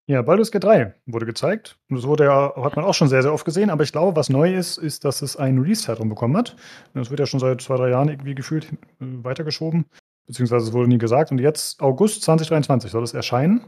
Ja, 0.08 0.22
Baldur's 0.22 0.52
Gate 0.52 0.64
3 0.64 0.94
wurde 1.08 1.26
gezeigt. 1.26 1.78
Und 1.90 1.98
das 1.98 2.06
wurde 2.06 2.26
ja, 2.26 2.54
hat 2.64 2.76
man 2.76 2.86
auch 2.86 2.94
schon 2.94 3.08
sehr, 3.08 3.24
sehr 3.24 3.34
oft 3.34 3.46
gesehen. 3.46 3.72
Aber 3.72 3.84
ich 3.84 3.92
glaube, 3.92 4.16
was 4.16 4.30
neu 4.30 4.54
ist, 4.56 4.78
ist, 4.78 5.04
dass 5.04 5.22
es 5.22 5.36
ein 5.36 5.58
Release-Zeitraum 5.58 6.10
bekommen 6.10 6.38
hat. 6.38 6.56
Das 6.94 7.10
wird 7.10 7.20
ja 7.20 7.26
schon 7.26 7.40
seit 7.40 7.62
zwei, 7.62 7.78
drei 7.78 7.90
Jahren 7.90 8.10
irgendwie 8.10 8.36
gefühlt 8.36 8.66
äh, 8.66 8.76
weitergeschoben. 9.00 9.86
Beziehungsweise 10.28 10.68
es 10.68 10.74
wurde 10.74 10.90
nie 10.90 11.00
gesagt. 11.00 11.32
Und 11.32 11.40
jetzt, 11.40 11.82
August 11.82 12.22
2023, 12.24 12.92
soll 12.92 13.04
es 13.04 13.14
erscheinen. 13.14 13.62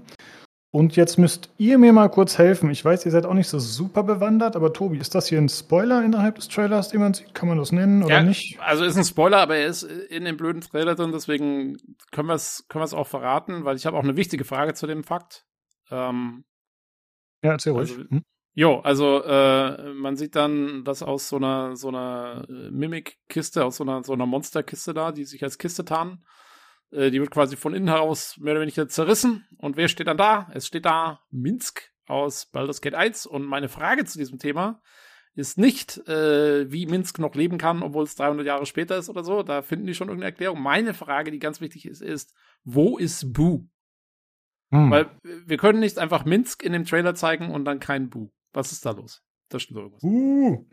Und 0.69 0.95
jetzt 0.95 1.17
müsst 1.17 1.49
ihr 1.57 1.77
mir 1.79 1.91
mal 1.91 2.09
kurz 2.09 2.37
helfen. 2.37 2.69
Ich 2.69 2.83
weiß, 2.85 3.05
ihr 3.05 3.11
seid 3.11 3.25
auch 3.25 3.33
nicht 3.33 3.47
so 3.47 3.57
super 3.57 4.03
bewandert, 4.03 4.55
aber 4.55 4.73
Tobi, 4.73 4.97
ist 4.97 5.15
das 5.15 5.27
hier 5.27 5.39
ein 5.39 5.49
Spoiler 5.49 6.03
innerhalb 6.03 6.35
des 6.35 6.49
Trailers, 6.49 6.89
den 6.89 6.99
man 6.99 7.13
sieht? 7.13 7.33
Kann 7.33 7.47
man 7.47 7.57
das 7.57 7.71
nennen 7.71 8.03
oder 8.03 8.15
ja, 8.15 8.21
nicht? 8.21 8.59
Also 8.59 8.83
ist 8.83 8.97
ein 8.97 9.05
Spoiler, 9.05 9.37
aber 9.37 9.55
er 9.55 9.67
ist 9.67 9.83
in 9.83 10.25
dem 10.25 10.35
blöden 10.35 10.61
Trailer 10.61 10.93
drin, 10.93 11.11
deswegen 11.13 11.77
können 12.11 12.27
wir 12.27 12.35
es 12.35 12.65
können 12.67 12.83
wir's 12.83 12.93
auch 12.93 13.07
verraten, 13.07 13.63
weil 13.63 13.77
ich 13.77 13.85
habe 13.85 13.97
auch 13.97 14.03
eine 14.03 14.17
wichtige 14.17 14.43
Frage 14.43 14.73
zu 14.73 14.85
dem 14.87 15.03
Fakt. 15.03 15.46
Ähm, 15.91 16.43
Ja, 17.43 17.51
erzähl 17.51 17.73
ruhig. 17.73 17.91
Also- 17.91 18.09
Hm? 18.09 18.23
Jo, 18.53 18.79
also 18.79 19.23
äh, 19.23 19.93
man 19.93 20.15
sieht 20.15 20.35
dann, 20.35 20.83
dass 20.83 21.03
aus 21.03 21.29
so 21.29 21.35
einer 21.35 21.75
so 21.75 21.89
einer 21.89 22.43
äh, 22.49 22.71
Mimic-Kiste, 22.71 23.63
aus 23.63 23.75
so 23.77 23.83
einer 23.83 24.03
so 24.03 24.13
einer 24.13 24.25
Monsterkiste 24.25 24.95
da, 24.95 25.11
die 25.11 25.25
sich 25.25 25.43
als 25.43 25.59
Kiste 25.59 25.85
tarnen, 25.85 26.25
äh, 26.89 27.11
die 27.11 27.19
wird 27.19 27.29
quasi 27.29 27.55
von 27.55 27.75
innen 27.75 27.87
heraus 27.87 28.35
mehr 28.39 28.53
oder 28.53 28.61
weniger 28.61 28.87
zerrissen. 28.87 29.45
Und 29.59 29.77
wer 29.77 29.87
steht 29.87 30.07
dann 30.07 30.17
da? 30.17 30.49
Es 30.55 30.65
steht 30.65 30.85
da 30.85 31.19
Minsk 31.29 31.91
aus 32.07 32.47
Baldur's 32.47 32.81
Gate 32.81 32.95
1. 32.95 33.27
Und 33.27 33.45
meine 33.45 33.69
Frage 33.69 34.05
zu 34.05 34.17
diesem 34.17 34.39
Thema 34.39 34.81
ist 35.35 35.59
nicht, 35.59 35.99
äh, 36.07 36.71
wie 36.71 36.87
Minsk 36.87 37.19
noch 37.19 37.35
leben 37.35 37.59
kann, 37.59 37.83
obwohl 37.83 38.05
es 38.05 38.15
300 38.15 38.43
Jahre 38.47 38.65
später 38.65 38.97
ist 38.97 39.07
oder 39.07 39.23
so. 39.23 39.43
Da 39.43 39.61
finden 39.61 39.85
die 39.85 39.93
schon 39.93 40.07
irgendeine 40.07 40.31
Erklärung. 40.31 40.59
Meine 40.63 40.95
Frage, 40.95 41.29
die 41.29 41.37
ganz 41.37 41.61
wichtig 41.61 41.85
ist, 41.85 42.01
ist, 42.01 42.33
wo 42.63 42.97
ist 42.97 43.33
Boo? 43.33 43.67
Hm. 44.71 44.91
Weil 44.91 45.09
wir 45.45 45.57
können 45.57 45.79
nicht 45.79 45.97
einfach 45.97 46.25
Minsk 46.25 46.63
in 46.63 46.73
dem 46.73 46.85
Trailer 46.85 47.15
zeigen 47.15 47.51
und 47.51 47.65
dann 47.65 47.79
kein 47.79 48.09
Boo. 48.09 48.29
Was 48.53 48.71
ist 48.71 48.85
da 48.85 48.91
los? 48.91 49.23
Da 49.49 49.59
stimmt 49.59 49.79
irgendwas. 49.79 50.03
Uh. 50.03 50.65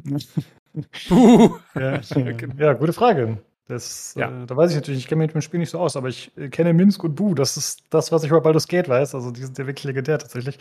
uh. 1.10 1.58
Ja, 1.74 2.00
ja, 2.58 2.73
gute 2.73 2.92
Frage. 2.92 3.39
Das, 3.66 4.14
ja. 4.16 4.28
äh, 4.28 4.47
da 4.47 4.56
weiß 4.56 4.70
ich 4.70 4.76
natürlich, 4.76 5.00
ich 5.00 5.08
kenne 5.08 5.20
mich 5.20 5.28
mit 5.28 5.36
dem 5.36 5.42
Spiel 5.42 5.60
nicht 5.60 5.70
so 5.70 5.78
aus, 5.78 5.97
aber 5.97 6.08
ich 6.08 6.36
äh, 6.36 6.48
kenne 6.48 6.74
Minsk 6.74 7.02
und 7.02 7.14
Bu. 7.14 7.34
Das 7.34 7.56
ist 7.56 7.84
das, 7.90 8.12
was 8.12 8.24
ich 8.24 8.31
über 8.31 8.40
Baldur's 8.40 8.68
Gate 8.68 8.89
weiß. 8.89 9.14
Also 9.14 9.31
die 9.31 9.42
sind 9.42 9.56
ja 9.56 9.66
wirklich 9.66 9.84
legendär 9.84 10.18
tatsächlich. 10.18 10.58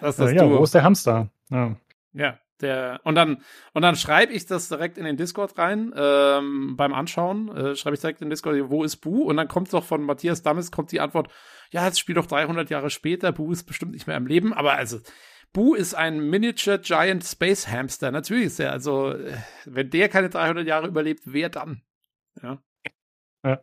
Das 0.00 0.18
ist 0.18 0.30
äh, 0.32 0.36
ja, 0.36 0.48
wo 0.48 0.62
ist 0.62 0.74
der 0.74 0.84
Hamster? 0.84 1.30
Ja. 1.50 1.76
ja. 2.12 2.38
Der, 2.60 3.00
und 3.02 3.16
dann, 3.16 3.42
und 3.72 3.82
dann 3.82 3.96
schreibe 3.96 4.32
ich 4.32 4.46
das 4.46 4.68
direkt 4.68 4.96
in 4.96 5.04
den 5.04 5.16
Discord 5.16 5.58
rein, 5.58 5.92
ähm, 5.96 6.76
beim 6.76 6.94
Anschauen, 6.94 7.48
äh, 7.54 7.74
schreibe 7.74 7.94
ich 7.94 8.00
direkt 8.00 8.20
in 8.20 8.26
den 8.26 8.30
Discord, 8.30 8.56
wo 8.70 8.84
ist 8.84 8.98
Bu? 8.98 9.24
Und 9.24 9.36
dann 9.36 9.48
kommt 9.48 9.72
doch 9.72 9.82
von 9.82 10.02
Matthias 10.02 10.42
Dammes, 10.42 10.70
kommt 10.70 10.92
die 10.92 11.00
Antwort, 11.00 11.30
ja, 11.70 11.84
jetzt 11.86 11.98
spielt 11.98 12.18
doch 12.18 12.26
300 12.26 12.70
Jahre 12.70 12.90
später, 12.90 13.32
Bu 13.32 13.52
ist 13.52 13.64
bestimmt 13.64 13.92
nicht 13.92 14.06
mehr 14.06 14.16
im 14.16 14.26
Leben, 14.26 14.52
aber 14.52 14.74
also, 14.74 14.98
Bu 15.52 15.74
ist 15.74 15.94
ein 15.94 16.30
Miniature 16.30 16.80
Giant 16.80 17.24
Space 17.24 17.68
Hamster. 17.68 18.10
Natürlich 18.10 18.46
ist 18.46 18.60
er, 18.60 18.72
also, 18.72 19.12
äh, 19.12 19.36
wenn 19.64 19.88
der 19.90 20.08
keine 20.08 20.28
300 20.28 20.66
Jahre 20.66 20.88
überlebt, 20.88 21.22
wer 21.26 21.48
dann? 21.48 21.82
Ja. 22.42 22.58
ja. 23.44 23.60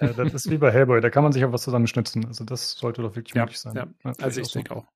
ja 0.00 0.12
das 0.12 0.34
ist 0.34 0.50
wie 0.50 0.58
bei 0.58 0.70
Hellboy, 0.70 1.00
da 1.00 1.08
kann 1.08 1.22
man 1.22 1.32
sich 1.32 1.44
auch 1.44 1.52
was 1.52 1.62
zusammenschnitzen. 1.62 2.26
Also, 2.26 2.44
das 2.44 2.72
sollte 2.72 3.02
doch 3.02 3.16
wirklich 3.16 3.34
ja, 3.34 3.42
möglich 3.42 3.58
sein. 3.58 3.74
Ja, 3.74 3.86
ja 4.04 4.12
also 4.20 4.40
ich 4.40 4.52
denke 4.52 4.76
auch. 4.76 4.86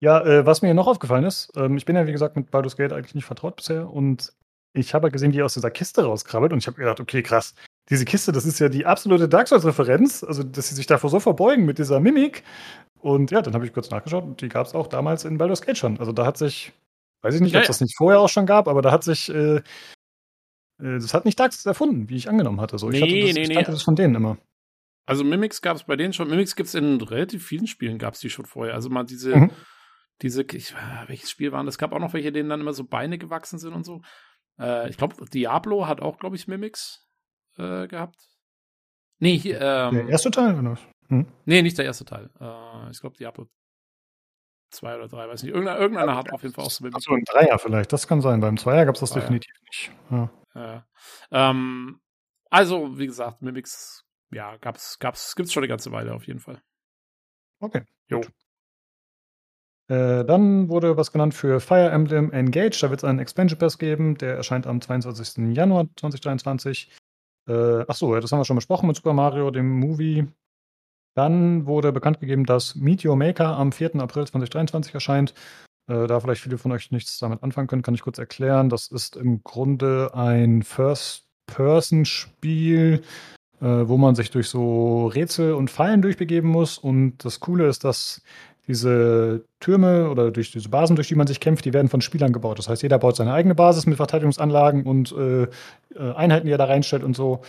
Ja, 0.00 0.24
äh, 0.24 0.44
was 0.44 0.62
mir 0.62 0.74
noch 0.74 0.86
aufgefallen 0.86 1.24
ist, 1.24 1.50
ähm, 1.56 1.76
ich 1.76 1.86
bin 1.86 1.96
ja 1.96 2.06
wie 2.06 2.12
gesagt 2.12 2.36
mit 2.36 2.50
Baldur's 2.50 2.76
Gate 2.76 2.92
eigentlich 2.92 3.14
nicht 3.14 3.24
vertraut 3.24 3.56
bisher 3.56 3.90
und 3.90 4.34
ich 4.74 4.92
habe 4.92 5.04
halt 5.04 5.12
gesehen, 5.14 5.32
wie 5.32 5.40
er 5.40 5.46
aus 5.46 5.54
dieser 5.54 5.70
Kiste 5.70 6.04
rauskrabbelt 6.04 6.52
und 6.52 6.58
ich 6.58 6.66
habe 6.66 6.76
gedacht, 6.76 7.00
okay, 7.00 7.22
krass, 7.22 7.54
diese 7.88 8.04
Kiste, 8.04 8.32
das 8.32 8.44
ist 8.44 8.58
ja 8.58 8.68
die 8.68 8.86
absolute 8.86 9.28
Dark 9.28 9.48
Souls-Referenz, 9.48 10.24
also 10.24 10.42
dass 10.42 10.68
sie 10.68 10.74
sich 10.74 10.86
davor 10.86 11.10
so 11.10 11.20
verbeugen 11.20 11.64
mit 11.64 11.78
dieser 11.78 12.00
Mimik 12.00 12.42
und 13.00 13.30
ja, 13.30 13.42
dann 13.42 13.54
habe 13.54 13.64
ich 13.64 13.72
kurz 13.72 13.90
nachgeschaut 13.90 14.24
und 14.24 14.40
die 14.40 14.48
gab 14.48 14.66
es 14.66 14.74
auch 14.74 14.88
damals 14.88 15.24
in 15.24 15.38
Baldur's 15.38 15.62
Gate 15.62 15.78
schon. 15.78 15.98
Also 15.98 16.12
da 16.12 16.26
hat 16.26 16.36
sich, 16.36 16.72
weiß 17.22 17.36
ich 17.36 17.40
nicht, 17.40 17.52
ja, 17.52 17.60
ob 17.60 17.62
es 17.62 17.68
das 17.68 17.80
nicht 17.80 17.96
vorher 17.96 18.20
auch 18.20 18.28
schon 18.28 18.46
gab, 18.46 18.66
aber 18.66 18.82
da 18.82 18.90
hat 18.90 19.04
sich, 19.04 19.28
äh, 19.28 19.56
äh, 19.56 19.62
das 20.78 21.14
hat 21.14 21.24
nicht 21.24 21.38
Dark 21.38 21.52
Souls 21.52 21.66
erfunden, 21.66 22.08
wie 22.08 22.16
ich 22.16 22.28
angenommen 22.28 22.60
hatte. 22.60 22.78
So, 22.78 22.90
ich, 22.90 23.00
nee, 23.00 23.02
hatte 23.02 23.26
das, 23.26 23.34
nee, 23.34 23.42
ich 23.42 23.48
nee. 23.48 23.64
das 23.64 23.82
von 23.82 23.96
denen 23.96 24.16
immer. 24.16 24.38
Also 25.06 25.22
Mimics 25.22 25.62
gab 25.62 25.76
es 25.76 25.84
bei 25.84 25.94
denen 25.94 26.12
schon. 26.12 26.28
Mimics 26.28 26.56
gibt 26.56 26.66
es 26.66 26.74
in 26.74 27.00
relativ 27.00 27.46
vielen 27.46 27.68
Spielen, 27.68 27.98
gab 27.98 28.14
es 28.14 28.20
die 28.20 28.30
schon 28.30 28.44
vorher. 28.44 28.74
Also 28.74 28.90
mal 28.90 29.04
diese, 29.04 29.36
mhm. 29.36 29.50
diese, 30.22 30.42
ich, 30.42 30.74
welches 31.06 31.30
Spiel 31.30 31.52
waren 31.52 31.66
das? 31.66 31.78
gab 31.78 31.92
auch 31.92 32.00
noch 32.00 32.12
welche, 32.12 32.32
denen 32.32 32.48
dann 32.48 32.60
immer 32.60 32.72
so 32.72 32.82
Beine 32.82 33.16
gewachsen 33.16 33.60
sind 33.60 33.72
und 33.72 33.84
so. 33.84 34.02
Äh, 34.58 34.90
ich 34.90 34.96
glaube, 34.96 35.14
Diablo 35.32 35.86
hat 35.86 36.00
auch, 36.00 36.18
glaube 36.18 36.34
ich, 36.34 36.48
Mimics 36.48 37.05
äh, 37.58 37.86
gehabt. 37.86 38.16
Nee, 39.18 39.38
hier, 39.38 39.60
ähm, 39.60 39.94
Der 39.94 40.08
erste 40.08 40.30
Teil, 40.30 40.58
oder? 40.58 40.78
Hm? 41.08 41.26
Nee, 41.44 41.62
nicht 41.62 41.78
der 41.78 41.84
erste 41.84 42.04
Teil. 42.04 42.30
Äh, 42.40 42.90
ich 42.90 43.00
glaube, 43.00 43.16
Diablo 43.16 43.48
2 44.70 44.96
oder 44.96 45.08
3, 45.08 45.28
weiß 45.28 45.42
nicht. 45.42 45.52
Irgendeiner, 45.54 45.78
irgendeiner 45.80 46.16
hat 46.16 46.32
auf 46.32 46.42
jeden 46.42 46.54
Fall 46.54 46.64
auch 46.64 46.70
so. 46.70 46.84
Achso, 46.86 47.14
ein 47.14 47.24
Dreier 47.24 47.58
vielleicht, 47.58 47.92
das 47.92 48.06
kann 48.08 48.20
sein. 48.20 48.40
Beim 48.40 48.56
Zweier 48.56 48.84
gab 48.84 48.94
es 48.94 49.00
das 49.00 49.10
Dreier. 49.10 49.22
definitiv 49.22 49.54
nicht. 49.64 49.92
Ja. 50.10 50.30
Ja. 50.54 50.86
Ähm, 51.30 52.00
also, 52.50 52.98
wie 52.98 53.06
gesagt, 53.06 53.42
Mimics, 53.42 54.04
ja, 54.32 54.56
gab's, 54.58 54.98
gab's, 54.98 55.34
gibt's 55.34 55.52
schon 55.52 55.62
eine 55.62 55.68
ganze 55.68 55.92
Weile 55.92 56.14
auf 56.14 56.26
jeden 56.26 56.40
Fall. 56.40 56.60
Okay. 57.60 57.82
Jo. 58.08 58.20
Äh, 59.88 60.24
dann 60.24 60.68
wurde 60.68 60.96
was 60.96 61.12
genannt 61.12 61.34
für 61.34 61.60
Fire 61.60 61.90
Emblem 61.90 62.32
Engage. 62.32 62.78
Da 62.80 62.90
wird 62.90 63.00
es 63.00 63.04
einen 63.04 63.20
Expansion 63.20 63.58
Pass 63.58 63.78
geben. 63.78 64.18
Der 64.18 64.36
erscheint 64.36 64.66
am 64.66 64.80
22. 64.80 65.54
Januar 65.54 65.86
2023. 65.96 66.90
Äh, 67.48 67.84
achso, 67.86 68.18
das 68.18 68.32
haben 68.32 68.40
wir 68.40 68.44
schon 68.44 68.56
besprochen 68.56 68.86
mit 68.86 68.96
Super 68.96 69.12
Mario, 69.12 69.50
dem 69.50 69.78
Movie. 69.78 70.26
Dann 71.14 71.66
wurde 71.66 71.92
bekannt 71.92 72.20
gegeben, 72.20 72.44
dass 72.44 72.74
Meteor 72.74 73.16
Maker 73.16 73.56
am 73.56 73.72
4. 73.72 73.96
April 73.96 74.26
2023 74.26 74.94
erscheint. 74.94 75.34
Äh, 75.88 76.06
da 76.06 76.20
vielleicht 76.20 76.42
viele 76.42 76.58
von 76.58 76.72
euch 76.72 76.90
nichts 76.90 77.18
damit 77.18 77.42
anfangen 77.42 77.68
können, 77.68 77.80
kann 77.82 77.94
ich 77.94 78.02
kurz 78.02 78.18
erklären. 78.18 78.68
Das 78.68 78.88
ist 78.88 79.16
im 79.16 79.42
Grunde 79.42 80.10
ein 80.14 80.62
First-Person-Spiel, 80.62 83.02
äh, 83.60 83.64
wo 83.64 83.96
man 83.96 84.14
sich 84.14 84.30
durch 84.30 84.48
so 84.48 85.06
Rätsel 85.06 85.54
und 85.54 85.70
Fallen 85.70 86.02
durchbegeben 86.02 86.50
muss. 86.50 86.76
Und 86.76 87.24
das 87.24 87.40
Coole 87.40 87.66
ist, 87.68 87.84
dass 87.84 88.20
diese 88.66 89.44
Türme 89.60 90.10
oder 90.10 90.30
durch 90.30 90.50
diese 90.50 90.68
Basen, 90.68 90.96
durch 90.96 91.08
die 91.08 91.14
man 91.14 91.26
sich 91.26 91.40
kämpft, 91.40 91.64
die 91.64 91.72
werden 91.72 91.88
von 91.88 92.00
Spielern 92.00 92.32
gebaut. 92.32 92.58
Das 92.58 92.68
heißt, 92.68 92.82
jeder 92.82 92.98
baut 92.98 93.16
seine 93.16 93.32
eigene 93.32 93.54
Basis 93.54 93.86
mit 93.86 93.96
Verteidigungsanlagen 93.96 94.84
und 94.84 95.12
äh, 95.12 95.42
äh 95.44 95.48
Einheiten, 96.14 96.46
die 96.46 96.52
er 96.52 96.58
da 96.58 96.64
reinstellt 96.64 97.04
und 97.04 97.14
so. 97.16 97.42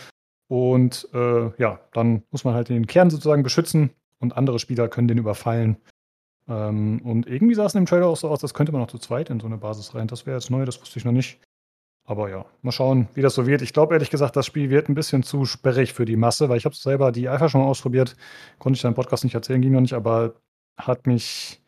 Und 0.48 1.08
äh, 1.12 1.50
ja, 1.60 1.80
dann 1.92 2.22
muss 2.30 2.44
man 2.44 2.54
halt 2.54 2.68
den 2.68 2.86
Kern 2.86 3.10
sozusagen 3.10 3.42
beschützen 3.42 3.90
und 4.18 4.36
andere 4.36 4.58
Spieler 4.58 4.88
können 4.88 5.08
den 5.08 5.18
überfallen. 5.18 5.76
Ähm, 6.48 7.00
und 7.04 7.26
irgendwie 7.26 7.54
sah 7.54 7.66
es 7.66 7.74
in 7.74 7.82
dem 7.82 7.86
Trailer 7.86 8.06
auch 8.06 8.16
so 8.16 8.28
aus, 8.28 8.40
das 8.40 8.54
könnte 8.54 8.72
man 8.72 8.82
auch 8.82 8.88
zu 8.88 8.98
zweit 8.98 9.30
in 9.30 9.40
so 9.40 9.46
eine 9.46 9.58
Basis 9.58 9.94
rein. 9.94 10.08
Das 10.08 10.24
wäre 10.24 10.36
jetzt 10.36 10.50
neu, 10.50 10.64
das 10.64 10.80
wusste 10.80 10.98
ich 10.98 11.04
noch 11.04 11.12
nicht. 11.12 11.40
Aber 12.04 12.30
ja, 12.30 12.46
mal 12.62 12.72
schauen, 12.72 13.06
wie 13.12 13.20
das 13.20 13.34
so 13.34 13.46
wird. 13.46 13.60
Ich 13.60 13.74
glaube 13.74 13.94
ehrlich 13.94 14.08
gesagt, 14.08 14.34
das 14.34 14.46
Spiel 14.46 14.70
wird 14.70 14.88
ein 14.88 14.94
bisschen 14.94 15.22
zu 15.22 15.44
sperrig 15.44 15.92
für 15.92 16.06
die 16.06 16.16
Masse, 16.16 16.48
weil 16.48 16.56
ich 16.56 16.64
habe 16.64 16.74
selber 16.74 17.12
die 17.12 17.28
Alpha 17.28 17.50
schon 17.50 17.60
mal 17.60 17.66
ausprobiert. 17.66 18.16
Konnte 18.58 18.78
ich 18.78 18.82
da 18.82 18.88
im 18.88 18.94
Podcast 18.94 19.24
nicht 19.24 19.34
erzählen, 19.34 19.60
ging 19.60 19.72
noch 19.72 19.82
nicht, 19.82 19.92
aber 19.92 20.36
hat 20.78 21.06
mich 21.06 21.60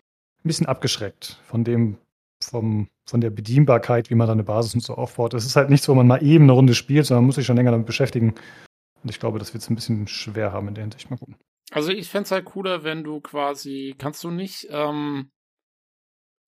ein 0.45 0.49
bisschen 0.49 0.67
abgeschreckt 0.67 1.41
von 1.45 1.65
dem, 1.65 1.99
vom, 2.43 2.89
von 3.07 3.21
der 3.21 3.31
Bedienbarkeit, 3.31 4.11
wie 4.11 4.15
man 4.15 4.27
da 4.27 4.33
eine 4.33 4.45
Basis 4.45 4.75
und 4.75 4.83
so 4.83 4.95
aufbaut. 4.95 5.35
Es 5.35 5.45
ist 5.45 5.57
halt 5.57 5.69
nichts, 5.69 5.89
wo 5.89 5.95
man 5.95 6.07
mal 6.07 6.23
eben 6.23 6.45
eine 6.45 6.53
Runde 6.53 6.75
spielt, 6.75 7.07
sondern 7.07 7.25
man 7.25 7.27
muss 7.27 7.35
sich 7.35 7.47
schon 7.47 7.57
länger 7.57 7.73
damit 7.73 7.87
beschäftigen. 7.87 8.35
Und 9.03 9.11
ich 9.11 9.21
glaube, 9.21 9.39
das 9.39 9.53
wird 9.53 9.63
es 9.63 9.71
ein 9.71 9.75
bisschen 9.75 10.07
schwer 10.07 10.53
haben 10.53 10.69
in 10.69 10.75
der 10.75 10.85
Hinsicht. 10.85 11.11
Mal 11.11 11.17
gucken. 11.19 11.37
Also 11.73 11.91
ich 11.91 12.09
fände 12.09 12.25
es 12.25 12.31
halt 12.31 12.45
cooler, 12.47 12.85
wenn 12.85 13.05
du 13.05 13.21
quasi, 13.21 13.95
kannst 13.99 14.25
du 14.25 14.31
nicht, 14.31 14.67
ähm, 14.71 15.31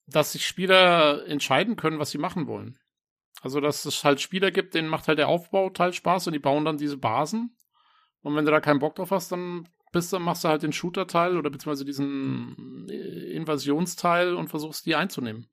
dass 0.06 0.32
sich 0.32 0.46
Spieler 0.46 1.26
entscheiden 1.26 1.76
können, 1.76 1.98
was 1.98 2.10
sie 2.10 2.18
machen 2.18 2.46
wollen. 2.46 2.78
Also, 3.40 3.60
dass 3.60 3.84
es 3.84 4.04
halt 4.04 4.20
Spieler 4.20 4.50
gibt, 4.50 4.74
denen 4.74 4.88
macht 4.88 5.08
halt 5.08 5.18
der 5.18 5.28
Aufbauteil 5.28 5.92
Spaß 5.92 6.28
und 6.28 6.32
die 6.32 6.38
bauen 6.38 6.64
dann 6.64 6.78
diese 6.78 6.96
Basen. 6.96 7.56
Und 8.22 8.36
wenn 8.36 8.44
du 8.44 8.52
da 8.52 8.60
keinen 8.60 8.78
Bock 8.78 8.94
drauf 8.94 9.10
hast, 9.10 9.32
dann 9.32 9.68
bist 9.92 10.12
du, 10.12 10.18
machst 10.18 10.44
du 10.44 10.48
halt 10.48 10.62
den 10.62 10.72
Shooter-Teil 10.72 11.36
oder 11.36 11.50
beziehungsweise 11.50 11.84
diesen 11.84 12.88
äh, 12.88 13.34
Invasionsteil 13.34 14.34
und 14.34 14.48
versuchst 14.48 14.86
die 14.86 14.94
einzunehmen. 14.94 15.46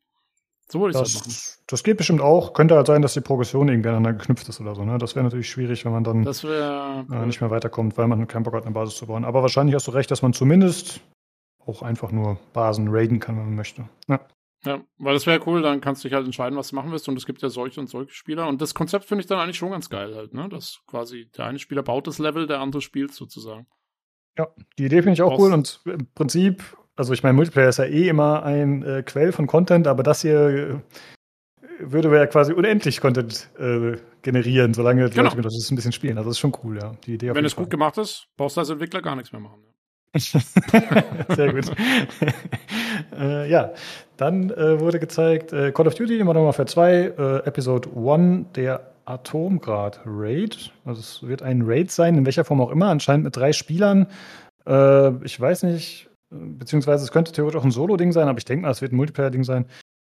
So 0.71 0.79
würde 0.79 0.91
ich 0.91 0.99
das, 0.99 1.13
das 1.13 1.27
machen. 1.27 1.63
Das 1.67 1.83
geht 1.83 1.97
bestimmt 1.97 2.21
auch. 2.21 2.53
Könnte 2.53 2.75
halt 2.75 2.87
sein, 2.87 3.01
dass 3.01 3.13
die 3.13 3.21
Progression 3.21 3.69
irgendwie 3.69 3.89
aneinander 3.89 4.13
geknüpft 4.13 4.47
ist 4.49 4.61
oder 4.61 4.75
so. 4.75 4.85
Ne? 4.85 4.97
Das 4.99 5.15
wäre 5.15 5.23
natürlich 5.23 5.49
schwierig, 5.49 5.83
wenn 5.83 5.91
man 5.91 6.03
dann 6.03 6.25
wär, 6.25 7.05
äh, 7.11 7.25
nicht 7.25 7.41
mehr 7.41 7.49
weiterkommt, 7.49 7.97
weil 7.97 8.07
man 8.07 8.27
keinen 8.27 8.43
Bock 8.43 8.53
hat, 8.53 8.65
eine 8.65 8.73
Basis 8.73 8.95
zu 8.95 9.07
bauen. 9.07 9.25
Aber 9.25 9.41
wahrscheinlich 9.41 9.75
hast 9.75 9.87
du 9.87 9.91
recht, 9.91 10.11
dass 10.11 10.21
man 10.21 10.33
zumindest 10.33 11.01
auch 11.65 11.81
einfach 11.81 12.11
nur 12.11 12.39
Basen 12.53 12.87
raiden 12.89 13.19
kann, 13.19 13.35
wenn 13.37 13.45
man 13.45 13.55
möchte. 13.55 13.89
Ja. 14.07 14.19
Ja, 14.65 14.81
weil 14.97 15.13
das 15.13 15.25
wäre 15.25 15.39
cool, 15.47 15.61
dann 15.61 15.79
kannst 15.79 16.03
du 16.03 16.09
dich 16.09 16.15
halt 16.15 16.25
entscheiden, 16.25 16.57
was 16.57 16.67
du 16.67 16.75
machen 16.75 16.91
willst. 16.91 17.07
Und 17.07 17.15
es 17.15 17.25
gibt 17.25 17.41
ja 17.41 17.47
solche 17.47 17.79
und 17.79 17.87
solche 17.87 18.13
Spieler. 18.13 18.47
Und 18.47 18.61
das 18.61 18.75
Konzept 18.75 19.05
finde 19.05 19.21
ich 19.21 19.27
dann 19.27 19.39
eigentlich 19.39 19.57
schon 19.57 19.71
ganz 19.71 19.89
geil 19.89 20.13
halt, 20.15 20.33
ne? 20.33 20.49
Dass 20.49 20.81
quasi 20.85 21.29
der 21.37 21.45
eine 21.45 21.59
Spieler 21.59 21.81
baut 21.81 22.07
das 22.07 22.19
Level, 22.19 22.45
der 22.45 22.59
andere 22.59 22.81
spielt 22.81 23.13
sozusagen. 23.13 23.67
Ja, 24.39 24.47
die 24.77 24.85
Idee 24.85 25.01
finde 25.01 25.13
ich 25.13 25.21
auch 25.21 25.33
Aus 25.33 25.39
cool. 25.39 25.53
Und 25.53 25.81
im 25.85 26.07
Prinzip 26.15 26.63
also 26.99 27.13
ich 27.13 27.23
meine, 27.23 27.33
Multiplayer 27.33 27.69
ist 27.69 27.79
ja 27.79 27.85
eh 27.85 28.09
immer 28.09 28.43
ein 28.43 28.83
äh, 28.83 29.03
Quell 29.03 29.31
von 29.31 29.47
Content, 29.47 29.87
aber 29.87 30.03
das 30.03 30.21
hier 30.21 30.49
äh, 30.49 30.75
würde 31.79 32.13
ja 32.13 32.25
quasi 32.27 32.51
unendlich 32.51 32.99
Content 32.99 33.49
äh, 33.57 33.95
generieren, 34.21 34.73
solange 34.73 35.09
die 35.09 35.15
genau. 35.15 35.29
Leute 35.29 35.43
das 35.43 35.71
ein 35.71 35.77
bisschen 35.77 35.93
spielen. 35.93 36.17
Also 36.17 36.29
das 36.29 36.35
ist 36.35 36.39
schon 36.39 36.53
cool, 36.61 36.77
ja. 36.77 36.91
Die 37.05 37.13
Idee 37.13 37.33
Wenn 37.33 37.45
es 37.45 37.55
gut 37.55 37.69
gemacht 37.69 37.97
ist, 37.97 38.27
brauchst 38.35 38.57
du 38.57 38.59
als 38.59 38.69
Entwickler 38.69 39.01
gar 39.01 39.15
nichts 39.15 39.31
mehr 39.31 39.39
machen. 39.39 39.63
Sehr 40.17 41.53
gut. 41.53 41.71
äh, 43.17 43.49
ja, 43.49 43.71
dann 44.17 44.49
äh, 44.49 44.81
wurde 44.81 44.99
gezeigt 44.99 45.53
äh, 45.53 45.71
Call 45.71 45.87
of 45.87 45.95
Duty 45.95 46.21
Modern 46.25 46.43
Warfare 46.43 46.65
2, 46.65 46.93
äh, 46.93 47.37
Episode 47.45 47.87
1, 47.95 48.51
der 48.55 48.91
Atomgrad 49.09 50.01
Raid. 50.05 50.71
Also 50.85 51.01
es 51.01 51.23
wird 51.27 51.41
ein 51.41 51.63
Raid 51.63 51.91
sein, 51.91 52.15
in 52.15 52.25
welcher 52.25 52.45
Form 52.45 52.61
auch 52.61 52.71
immer, 52.71 52.89
anscheinend 52.89 53.25
mit 53.25 53.35
drei 53.35 53.53
Spielern. 53.53 54.07
Äh, 54.65 55.23
ich 55.25 55.39
weiß 55.39 55.63
nicht, 55.63 56.09
beziehungsweise 56.29 57.03
es 57.03 57.11
könnte 57.11 57.31
theoretisch 57.31 57.59
auch 57.59 57.65
ein 57.65 57.71
Solo-Ding 57.71 58.11
sein, 58.11 58.27
aber 58.27 58.37
ich 58.37 58.45
denke 58.45 58.63
mal, 58.63 58.71
es 58.71 58.81
wird 58.81 58.93
ein 58.93 58.97
Multiplayer-Ding 58.97 59.43
sein. 59.43 59.65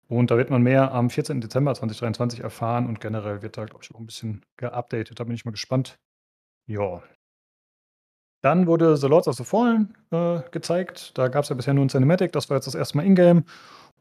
Und 0.10 0.32
da 0.32 0.38
wird 0.38 0.50
man 0.50 0.64
mehr 0.64 0.92
am 0.92 1.10
14. 1.10 1.40
Dezember 1.40 1.74
2023 1.76 2.42
erfahren 2.42 2.88
und 2.88 3.00
generell 3.00 3.42
wird 3.42 3.58
da, 3.58 3.66
glaube 3.66 3.84
ich, 3.84 3.94
auch 3.94 4.00
ein 4.00 4.08
bisschen 4.08 4.44
geupdatet. 4.58 5.20
Da 5.20 5.24
bin 5.24 5.36
ich 5.36 5.46
mal 5.46 5.52
gespannt. 5.52 6.00
Ja. 6.68 7.04
Dann 8.42 8.68
wurde 8.68 8.98
The 8.98 9.08
Lords 9.08 9.28
of 9.28 9.36
the 9.36 9.44
Fallen 9.44 9.96
äh, 10.12 10.42
gezeigt. 10.52 11.18
Da 11.18 11.28
gab 11.28 11.44
es 11.44 11.50
ja 11.50 11.56
bisher 11.56 11.74
nur 11.74 11.86
ein 11.86 11.90
Cinematic, 11.90 12.32
das 12.32 12.50
war 12.50 12.58
jetzt 12.58 12.66
das 12.66 12.76
erste 12.76 12.98
Mal 12.98 13.06
Ingame. 13.06 13.44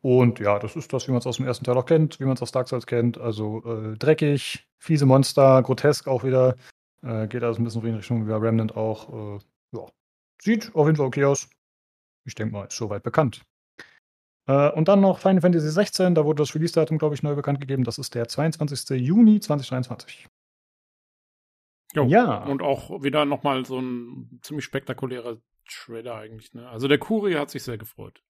Und 0.00 0.38
ja, 0.38 0.58
das 0.58 0.76
ist 0.76 0.92
das, 0.92 1.08
wie 1.08 1.12
man 1.12 1.18
es 1.18 1.26
aus 1.26 1.38
dem 1.38 1.46
ersten 1.46 1.64
Teil 1.64 1.76
auch 1.76 1.86
kennt, 1.86 2.20
wie 2.20 2.24
man 2.24 2.34
es 2.34 2.42
aus 2.42 2.52
Dark 2.52 2.68
Souls 2.68 2.86
kennt. 2.86 3.18
Also 3.18 3.62
äh, 3.64 3.96
dreckig, 3.96 4.66
fiese 4.78 5.06
Monster, 5.06 5.62
grotesk 5.62 6.06
auch 6.06 6.24
wieder. 6.24 6.56
Äh, 7.02 7.26
geht 7.26 7.42
also 7.42 7.60
ein 7.60 7.64
bisschen 7.64 7.84
in 7.84 7.96
Richtung 7.96 8.26
wie 8.26 8.30
bei 8.30 8.36
Remnant 8.36 8.76
auch. 8.76 9.36
Äh, 9.36 9.38
ja. 9.76 9.86
Sieht 10.40 10.74
auf 10.74 10.86
jeden 10.86 10.96
Fall 10.96 11.06
okay 11.06 11.24
aus. 11.24 11.48
Ich 12.24 12.34
denke 12.34 12.52
mal, 12.52 12.64
ist 12.66 12.76
soweit 12.76 13.02
bekannt. 13.02 13.42
Äh, 14.46 14.70
und 14.70 14.88
dann 14.88 15.00
noch 15.00 15.18
Final 15.18 15.40
Fantasy 15.40 15.70
16, 15.70 16.14
da 16.14 16.24
wurde 16.24 16.42
das 16.42 16.54
Release-Datum, 16.54 16.98
glaube 16.98 17.14
ich, 17.14 17.22
neu 17.22 17.34
bekannt 17.34 17.60
gegeben. 17.60 17.84
Das 17.84 17.98
ist 17.98 18.14
der 18.14 18.28
22. 18.28 19.00
Juni 19.00 19.40
2023. 19.40 20.28
Jo. 21.94 22.04
Ja. 22.04 22.44
Und 22.44 22.62
auch 22.62 23.02
wieder 23.02 23.24
nochmal 23.24 23.64
so 23.64 23.80
ein 23.80 24.40
ziemlich 24.42 24.64
spektakulärer 24.64 25.38
Trailer 25.68 26.16
eigentlich. 26.16 26.54
Ne? 26.54 26.68
Also 26.68 26.88
der 26.88 26.98
Kuri 26.98 27.34
hat 27.34 27.50
sich 27.50 27.62
sehr 27.62 27.78
gefreut. 27.78 28.22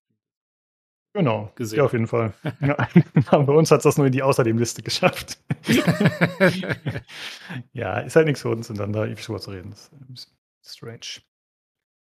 Genau, 1.18 1.50
gesehen. 1.56 1.78
Ja, 1.78 1.84
auf 1.84 1.92
jeden 1.92 2.06
Fall. 2.06 2.32
ja, 2.60 2.76
bei 3.32 3.52
uns 3.52 3.72
hat 3.72 3.78
es 3.78 3.82
das 3.82 3.96
nur 3.96 4.06
in 4.06 4.12
die 4.12 4.22
Außerdem-Liste 4.22 4.82
geschafft. 4.82 5.36
ja, 7.72 7.98
ist 7.98 8.14
halt 8.14 8.26
nichts 8.26 8.42
für 8.42 8.50
uns, 8.50 8.70
und 8.70 8.78
dann 8.78 8.92
da 8.92 9.04
ewig 9.04 9.24
drüber 9.24 9.40
zu 9.40 9.50
reden. 9.50 9.70
Das 9.70 9.80
ist 9.80 9.92
ein 9.92 10.14
bisschen 10.14 10.32
strange. 10.64 11.24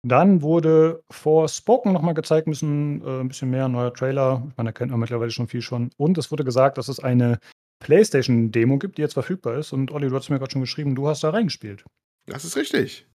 Dann 0.07 0.43
wurde 0.43 1.03
vor 1.11 1.49
Spoken 1.49 1.93
nochmal 1.93 2.15
gezeigt, 2.15 2.47
müssen 2.47 3.05
äh, 3.05 3.21
ein 3.21 3.27
bisschen 3.27 3.51
mehr 3.51 3.67
neuer 3.67 3.93
Trailer. 3.93 4.45
Ich 4.49 4.57
meine, 4.57 4.69
da 4.69 4.73
kennt 4.73 4.93
man 4.93 5.01
mittlerweile 5.01 5.33
schon 5.33 5.49
viel 5.49 5.61
schon. 5.61 5.91
Und 5.97 6.17
es 6.17 6.31
wurde 6.31 6.45
gesagt, 6.45 6.79
dass 6.79 6.87
es 6.87 7.01
eine 7.01 7.41
PlayStation-Demo 7.81 8.79
gibt, 8.79 8.97
die 8.97 9.03
jetzt 9.03 9.15
verfügbar 9.15 9.59
ist. 9.59 9.73
Und 9.73 9.91
Olli, 9.91 10.09
du 10.09 10.15
hast 10.15 10.31
mir 10.31 10.39
gerade 10.39 10.53
schon 10.53 10.61
geschrieben, 10.61 10.95
du 10.95 11.09
hast 11.09 11.25
da 11.25 11.31
reingespielt. 11.31 11.85
Das 12.27 12.45
ist 12.45 12.57
richtig. 12.57 13.10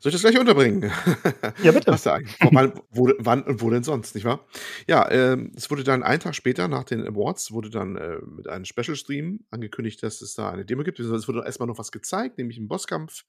Soll 0.00 0.10
ich 0.10 0.20
das 0.20 0.22
gleich 0.22 0.38
unterbringen? 0.38 0.90
Ja, 1.62 1.72
bitte. 1.72 1.90
Was 1.90 2.02
da 2.02 2.20
wann, 2.52 2.72
wo, 2.90 3.10
wann 3.18 3.42
und 3.42 3.60
wo 3.60 3.70
denn 3.70 3.82
sonst, 3.82 4.14
nicht 4.14 4.24
wahr? 4.24 4.46
Ja, 4.86 5.10
ähm, 5.10 5.52
es 5.56 5.70
wurde 5.70 5.82
dann 5.82 6.02
einen 6.02 6.20
Tag 6.20 6.34
später, 6.34 6.68
nach 6.68 6.84
den 6.84 7.06
Awards, 7.06 7.52
wurde 7.52 7.70
dann 7.70 7.96
äh, 7.96 8.18
mit 8.24 8.48
einem 8.48 8.64
Special-Stream 8.64 9.44
angekündigt, 9.50 10.02
dass 10.02 10.20
es 10.20 10.34
da 10.34 10.50
eine 10.50 10.64
Demo 10.64 10.84
gibt. 10.84 11.00
Es 11.00 11.28
wurde 11.28 11.44
erstmal 11.44 11.66
noch 11.66 11.78
was 11.78 11.90
gezeigt, 11.90 12.38
nämlich 12.38 12.58
einen 12.58 12.68
Bosskampf. 12.68 13.24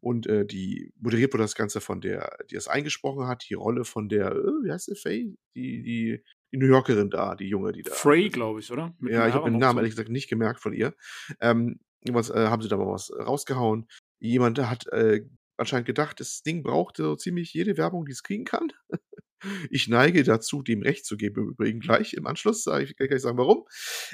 Und 0.00 0.26
äh, 0.26 0.46
die 0.46 0.92
moderiert 1.00 1.32
wurde 1.32 1.42
das 1.42 1.56
Ganze 1.56 1.80
von 1.80 2.00
der, 2.00 2.36
die 2.50 2.56
es 2.56 2.68
eingesprochen 2.68 3.26
hat, 3.26 3.44
die 3.48 3.54
Rolle 3.54 3.84
von 3.84 4.08
der, 4.08 4.32
äh, 4.32 4.64
wie 4.64 4.70
heißt 4.70 4.86
sie, 4.86 4.94
Faye? 4.94 5.34
Die, 5.56 5.82
die, 5.82 6.22
die 6.52 6.58
New 6.58 6.66
Yorkerin 6.66 7.10
da, 7.10 7.34
die 7.34 7.48
Junge, 7.48 7.72
die 7.72 7.82
da. 7.82 7.92
Frey, 7.92 8.28
glaube 8.28 8.60
ich, 8.60 8.70
oder? 8.70 8.94
Mit 8.98 9.12
ja, 9.12 9.26
ich 9.26 9.34
habe 9.34 9.50
den 9.50 9.58
Namen 9.58 9.76
so. 9.76 9.80
ehrlich 9.80 9.92
gesagt 9.92 10.08
nicht 10.08 10.28
gemerkt 10.28 10.60
von 10.60 10.72
ihr. 10.72 10.94
Ähm, 11.40 11.80
was, 12.10 12.30
äh, 12.30 12.46
haben 12.48 12.62
sie 12.62 12.68
da 12.68 12.76
mal 12.76 12.86
was 12.86 13.12
rausgehauen. 13.12 13.86
Jemand 14.20 14.58
hat 14.58 14.86
äh, 14.88 15.22
anscheinend 15.56 15.86
gedacht, 15.86 16.20
das 16.20 16.42
Ding 16.42 16.62
braucht 16.62 16.96
so 16.96 17.16
ziemlich 17.16 17.52
jede 17.52 17.76
Werbung, 17.76 18.04
die 18.04 18.12
es 18.12 18.22
kriegen 18.22 18.44
kann. 18.44 18.72
Ich 19.70 19.88
neige 19.88 20.22
dazu, 20.22 20.62
dem 20.62 20.82
Recht 20.82 21.04
zu 21.04 21.16
geben, 21.16 21.42
im 21.42 21.48
Übrigen 21.50 21.80
gleich 21.80 22.14
im 22.14 22.26
Anschluss. 22.26 22.66
Ich 22.80 22.96
kann 22.96 23.08
gleich 23.08 23.22
sagen, 23.22 23.38
warum. 23.38 23.66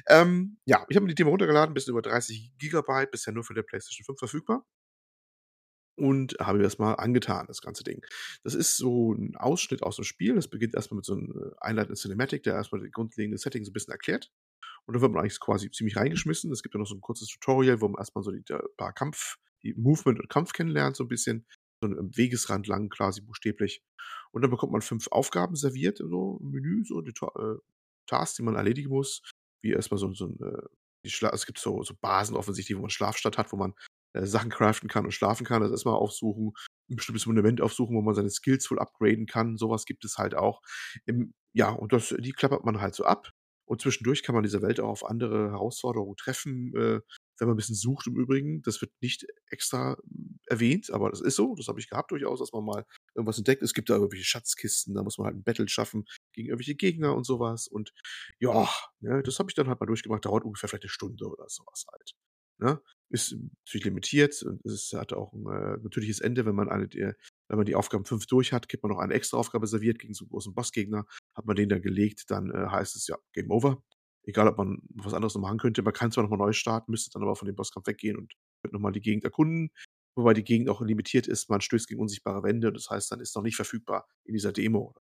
Ähm, 0.08 0.58
ja, 0.64 0.86
ich 0.88 0.96
habe 0.96 1.04
mir 1.04 1.10
die 1.10 1.14
Demo 1.14 1.30
runtergeladen, 1.30 1.74
bisschen 1.74 1.92
über 1.92 2.00
30 2.00 2.52
Gigabyte, 2.58 3.10
bisher 3.10 3.34
nur 3.34 3.44
für 3.44 3.52
der 3.52 3.62
PlayStation 3.62 4.06
5 4.06 4.18
verfügbar. 4.18 4.64
Und 5.96 6.36
habe 6.40 6.58
mir 6.58 6.64
das 6.64 6.78
mal 6.78 6.94
angetan, 6.94 7.46
das 7.46 7.60
ganze 7.60 7.84
Ding. 7.84 8.00
Das 8.44 8.54
ist 8.54 8.76
so 8.76 9.12
ein 9.12 9.36
Ausschnitt 9.36 9.82
aus 9.82 9.96
dem 9.96 10.04
Spiel. 10.04 10.36
Das 10.36 10.48
beginnt 10.48 10.74
erstmal 10.74 10.96
mit 10.96 11.04
so 11.04 11.14
einem 11.14 11.30
äh, 11.30 11.54
einleitenden 11.60 11.96
Cinematic, 11.96 12.44
der 12.44 12.54
erstmal 12.54 12.82
die 12.82 12.90
grundlegende 12.90 13.36
Setting 13.36 13.64
so 13.64 13.70
ein 13.70 13.74
bisschen 13.74 13.92
erklärt. 13.92 14.30
Und 14.86 14.94
dann 14.94 15.02
wird 15.02 15.12
man 15.12 15.20
eigentlich 15.20 15.40
quasi 15.40 15.70
ziemlich 15.70 15.96
reingeschmissen. 15.96 16.50
Es 16.52 16.62
gibt 16.62 16.74
ja 16.74 16.78
noch 16.78 16.86
so 16.86 16.94
ein 16.94 17.02
kurzes 17.02 17.28
Tutorial, 17.28 17.80
wo 17.82 17.88
man 17.88 17.98
erstmal 17.98 18.24
so 18.24 18.30
die 18.30 18.42
paar 18.78 18.94
Kampf, 18.94 19.36
die 19.62 19.74
Movement 19.74 20.20
und 20.20 20.28
Kampf 20.28 20.52
kennenlernt, 20.52 20.96
so 20.96 21.04
ein 21.04 21.08
bisschen. 21.08 21.46
So 21.80 21.88
ein 21.88 22.16
Wegesrand 22.16 22.66
lang, 22.66 22.88
quasi 22.88 23.20
buchstäblich. 23.20 23.84
Und 24.32 24.42
dann 24.42 24.50
bekommt 24.50 24.72
man 24.72 24.82
fünf 24.82 25.06
Aufgaben 25.08 25.54
serviert, 25.54 25.98
so 25.98 26.38
im 26.42 26.50
Menü, 26.50 26.84
so 26.84 27.00
die 27.02 27.12
äh, 27.12 27.56
Tasks, 28.06 28.36
die 28.36 28.42
man 28.42 28.56
erledigen 28.56 28.88
muss. 28.88 29.22
Wie 29.62 29.72
erstmal 29.72 29.98
so, 29.98 30.12
so 30.12 30.26
ein, 30.26 30.38
äh, 30.40 30.68
es 31.04 31.46
gibt 31.46 31.58
so, 31.58 31.82
so 31.82 31.94
Basen 32.00 32.36
offensichtlich, 32.36 32.76
wo 32.76 32.82
man 32.82 32.90
Schlafstadt 32.90 33.38
hat, 33.38 33.52
wo 33.52 33.56
man 33.56 33.74
äh, 34.14 34.26
Sachen 34.26 34.50
craften 34.50 34.88
kann 34.88 35.04
und 35.04 35.12
schlafen 35.12 35.46
kann. 35.46 35.62
Das 35.62 35.70
erstmal 35.70 35.94
aufsuchen, 35.94 36.52
ein 36.90 36.96
bestimmtes 36.96 37.26
Monument 37.26 37.60
aufsuchen, 37.60 37.96
wo 37.96 38.02
man 38.02 38.14
seine 38.14 38.30
Skills 38.30 38.70
wohl 38.70 38.78
upgraden 38.78 39.26
kann. 39.26 39.56
Sowas 39.56 39.84
gibt 39.84 40.04
es 40.04 40.18
halt 40.18 40.34
auch. 40.34 40.62
Im, 41.06 41.34
ja, 41.52 41.70
und 41.70 41.92
das, 41.92 42.14
die 42.18 42.32
klappert 42.32 42.64
man 42.64 42.80
halt 42.80 42.94
so 42.94 43.04
ab. 43.04 43.30
Und 43.68 43.82
zwischendurch 43.82 44.22
kann 44.22 44.34
man 44.34 44.42
diese 44.42 44.62
Welt 44.62 44.80
auch 44.80 44.88
auf 44.88 45.04
andere 45.04 45.50
Herausforderungen 45.50 46.16
treffen, 46.16 46.72
äh, 46.74 47.00
wenn 47.38 47.48
man 47.48 47.50
ein 47.50 47.56
bisschen 47.56 47.74
sucht 47.74 48.06
im 48.06 48.16
Übrigen. 48.16 48.62
Das 48.62 48.80
wird 48.80 48.92
nicht 49.02 49.26
extra 49.50 49.98
hm, 50.02 50.40
erwähnt, 50.46 50.90
aber 50.90 51.10
das 51.10 51.20
ist 51.20 51.36
so. 51.36 51.54
Das 51.54 51.68
habe 51.68 51.78
ich 51.78 51.90
gehabt 51.90 52.10
durchaus, 52.10 52.38
dass 52.38 52.52
man 52.52 52.64
mal 52.64 52.86
irgendwas 53.14 53.36
entdeckt. 53.36 53.62
Es 53.62 53.74
gibt 53.74 53.90
da 53.90 53.96
irgendwelche 53.96 54.24
Schatzkisten, 54.24 54.94
da 54.94 55.02
muss 55.02 55.18
man 55.18 55.26
halt 55.26 55.36
ein 55.36 55.42
Battle 55.42 55.68
schaffen 55.68 56.06
gegen 56.32 56.48
irgendwelche 56.48 56.76
Gegner 56.76 57.14
und 57.14 57.24
sowas. 57.24 57.68
Und 57.68 57.92
ja, 58.38 58.66
ne, 59.00 59.22
das 59.22 59.38
habe 59.38 59.50
ich 59.50 59.54
dann 59.54 59.68
halt 59.68 59.80
mal 59.80 59.86
durchgemacht. 59.86 60.24
Dauert 60.24 60.44
ungefähr 60.44 60.70
vielleicht 60.70 60.84
eine 60.84 60.90
Stunde 60.90 61.26
oder 61.26 61.44
sowas 61.48 61.84
halt. 61.92 62.14
Ne? 62.58 62.80
Ist 63.10 63.36
natürlich 63.66 63.84
limitiert 63.84 64.42
und 64.42 64.64
es 64.64 64.92
hat 64.94 65.12
auch 65.12 65.34
ein 65.34 65.46
äh, 65.46 65.76
natürliches 65.82 66.20
Ende, 66.20 66.46
wenn 66.46 66.54
man 66.54 66.68
eine 66.68 66.88
der, 66.88 67.14
wenn 67.48 67.56
man 67.56 67.66
die 67.66 67.74
Aufgaben 67.74 68.04
5 68.04 68.26
durch 68.26 68.52
hat, 68.52 68.68
gibt 68.68 68.82
man 68.82 68.92
noch 68.92 68.98
eine 68.98 69.14
extra 69.14 69.36
Aufgabe 69.36 69.66
serviert 69.66 69.98
gegen 69.98 70.14
so 70.14 70.24
einen 70.24 70.30
großen 70.30 70.54
Bossgegner. 70.54 71.06
Hat 71.34 71.46
man 71.46 71.56
den 71.56 71.68
dann 71.68 71.82
gelegt, 71.82 72.30
dann 72.30 72.50
äh, 72.50 72.68
heißt 72.68 72.96
es 72.96 73.06
ja 73.06 73.16
Game 73.32 73.50
Over. 73.50 73.82
Egal, 74.24 74.48
ob 74.48 74.58
man 74.58 74.78
was 74.94 75.14
anderes 75.14 75.34
noch 75.34 75.40
machen 75.40 75.58
könnte. 75.58 75.82
Man 75.82 75.94
kann 75.94 76.12
zwar 76.12 76.22
nochmal 76.24 76.38
neu 76.38 76.52
starten, 76.52 76.90
müsste 76.90 77.10
dann 77.10 77.22
aber 77.22 77.36
von 77.36 77.46
dem 77.46 77.56
Bosskampf 77.56 77.86
weggehen 77.86 78.16
und 78.16 78.34
wird 78.62 78.74
nochmal 78.74 78.92
die 78.92 79.00
Gegend 79.00 79.24
erkunden. 79.24 79.70
Wobei 80.16 80.34
die 80.34 80.44
Gegend 80.44 80.68
auch 80.68 80.80
limitiert 80.82 81.26
ist. 81.26 81.48
Man 81.48 81.60
stößt 81.60 81.88
gegen 81.88 82.00
unsichtbare 82.00 82.42
Wände. 82.42 82.72
Das 82.72 82.90
heißt, 82.90 83.10
dann 83.10 83.20
ist 83.20 83.34
noch 83.34 83.42
nicht 83.42 83.56
verfügbar 83.56 84.06
in 84.24 84.34
dieser 84.34 84.52
Demo. 84.52 84.94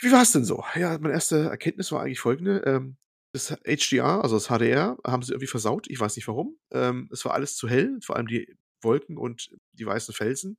Wie 0.00 0.12
war 0.12 0.22
es 0.22 0.32
denn 0.32 0.44
so? 0.44 0.64
Ja, 0.76 0.96
meine 0.98 1.14
erste 1.14 1.48
Erkenntnis 1.48 1.90
war 1.90 2.02
eigentlich 2.02 2.20
folgende. 2.20 2.62
Ähm, 2.64 2.96
das 3.32 3.56
HDR, 3.64 4.22
also 4.22 4.36
das 4.36 4.46
HDR, 4.46 4.96
haben 5.04 5.22
sie 5.22 5.32
irgendwie 5.32 5.48
versaut. 5.48 5.88
Ich 5.88 5.98
weiß 5.98 6.14
nicht 6.16 6.28
warum. 6.28 6.56
Ähm, 6.72 7.08
es 7.12 7.24
war 7.24 7.34
alles 7.34 7.56
zu 7.56 7.68
hell, 7.68 7.98
vor 8.02 8.16
allem 8.16 8.28
die 8.28 8.56
Wolken 8.80 9.18
und 9.18 9.50
die 9.72 9.86
weißen 9.86 10.14
Felsen. 10.14 10.56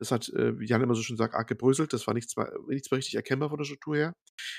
Das 0.00 0.10
hat, 0.10 0.30
äh, 0.30 0.58
wie 0.58 0.66
Jan 0.66 0.80
immer 0.80 0.94
so 0.94 1.02
schön 1.02 1.18
sagt, 1.18 1.34
arg 1.34 1.46
gebröselt. 1.46 1.92
Das 1.92 2.06
war 2.06 2.14
nichts 2.14 2.36
mehr, 2.36 2.50
nichts 2.68 2.90
mehr 2.90 2.98
richtig 2.98 3.14
erkennbar 3.14 3.50
von 3.50 3.58
der 3.58 3.66
Struktur 3.66 3.96
her. 3.96 4.14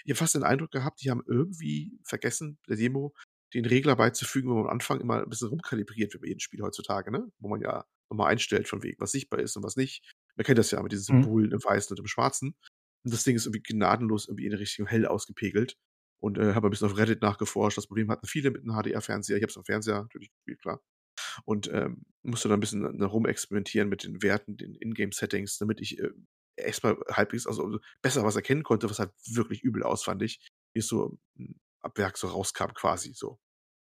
Ich 0.05 0.11
habe 0.11 0.17
fast 0.17 0.35
den 0.35 0.43
Eindruck 0.43 0.71
gehabt, 0.71 1.01
die 1.01 1.09
haben 1.09 1.23
irgendwie 1.27 1.99
vergessen, 2.05 2.59
der 2.69 2.77
Demo, 2.77 3.13
den 3.53 3.65
Regler 3.65 3.95
beizufügen, 3.95 4.49
wo 4.49 4.55
man 4.55 4.65
am 4.65 4.69
Anfang 4.69 5.01
immer 5.01 5.21
ein 5.21 5.29
bisschen 5.29 5.49
rumkalibriert 5.49 6.13
wird 6.13 6.21
bei 6.21 6.27
jedem 6.27 6.39
Spiel 6.39 6.61
heutzutage, 6.61 7.11
ne? 7.11 7.27
Wo 7.39 7.49
man 7.49 7.59
ja 7.59 7.85
nochmal 8.09 8.31
einstellt, 8.31 8.67
von 8.67 8.83
wegen, 8.83 8.99
was 8.99 9.11
sichtbar 9.11 9.39
ist 9.39 9.57
und 9.57 9.63
was 9.63 9.75
nicht. 9.75 10.03
Man 10.35 10.45
kennt 10.45 10.59
das 10.59 10.71
ja 10.71 10.81
mit 10.81 10.91
diesen 10.91 11.17
mhm. 11.17 11.23
Symbolen 11.23 11.47
mhm. 11.47 11.53
im 11.53 11.63
Weißen 11.63 11.93
und 11.93 11.99
im 11.99 12.07
Schwarzen. 12.07 12.55
Und 13.03 13.13
das 13.13 13.23
Ding 13.23 13.35
ist 13.35 13.45
irgendwie 13.45 13.63
gnadenlos 13.63 14.27
irgendwie 14.27 14.45
in 14.45 14.53
Richtung 14.53 14.85
hell 14.85 15.05
ausgepegelt 15.05 15.75
und 16.21 16.37
äh, 16.37 16.53
habe 16.53 16.67
ein 16.67 16.71
bisschen 16.71 16.87
auf 16.87 16.97
Reddit 16.97 17.21
nachgeforscht. 17.21 17.77
Das 17.77 17.87
Problem 17.87 18.11
hatten 18.11 18.27
viele 18.27 18.51
mit 18.51 18.61
einem 18.61 18.75
HDR-Fernseher. 18.75 19.37
Ich 19.37 19.43
habe 19.43 19.49
es 19.49 19.57
am 19.57 19.65
Fernseher 19.65 20.01
natürlich 20.01 20.31
gespielt, 20.31 20.61
klar. 20.61 20.81
Und 21.45 21.69
ähm, 21.72 22.03
musste 22.24 22.48
dann 22.50 22.58
ein 22.58 22.61
bisschen 22.61 23.00
äh, 23.00 23.03
rumexperimentieren 23.03 23.90
mit 23.90 24.03
den 24.03 24.22
Werten, 24.22 24.58
den 24.58 24.76
Ingame-Settings, 24.76 25.58
damit 25.58 25.82
ich 25.82 26.00
äh, 26.00 26.11
erstmal 26.56 26.98
halbwegs, 27.10 27.48
also 27.48 27.80
besser 28.01 28.24
was 28.24 28.35
erkennen 28.35 28.64
konnte, 28.64 28.90
was 28.90 29.00
halt 29.00 29.11
wirklich 29.27 29.64
übel 29.64 29.84
aus, 29.84 30.03
fand 30.03 30.22
ich, 30.22 30.40
wie 30.74 30.80
es 30.80 30.88
so 30.88 31.18
hm, 31.38 31.56
ab 31.82 31.98
Werk 31.98 32.18
so 32.18 32.27
rauskam 32.27 32.74
quasi 32.74 33.14
so. 33.14 33.40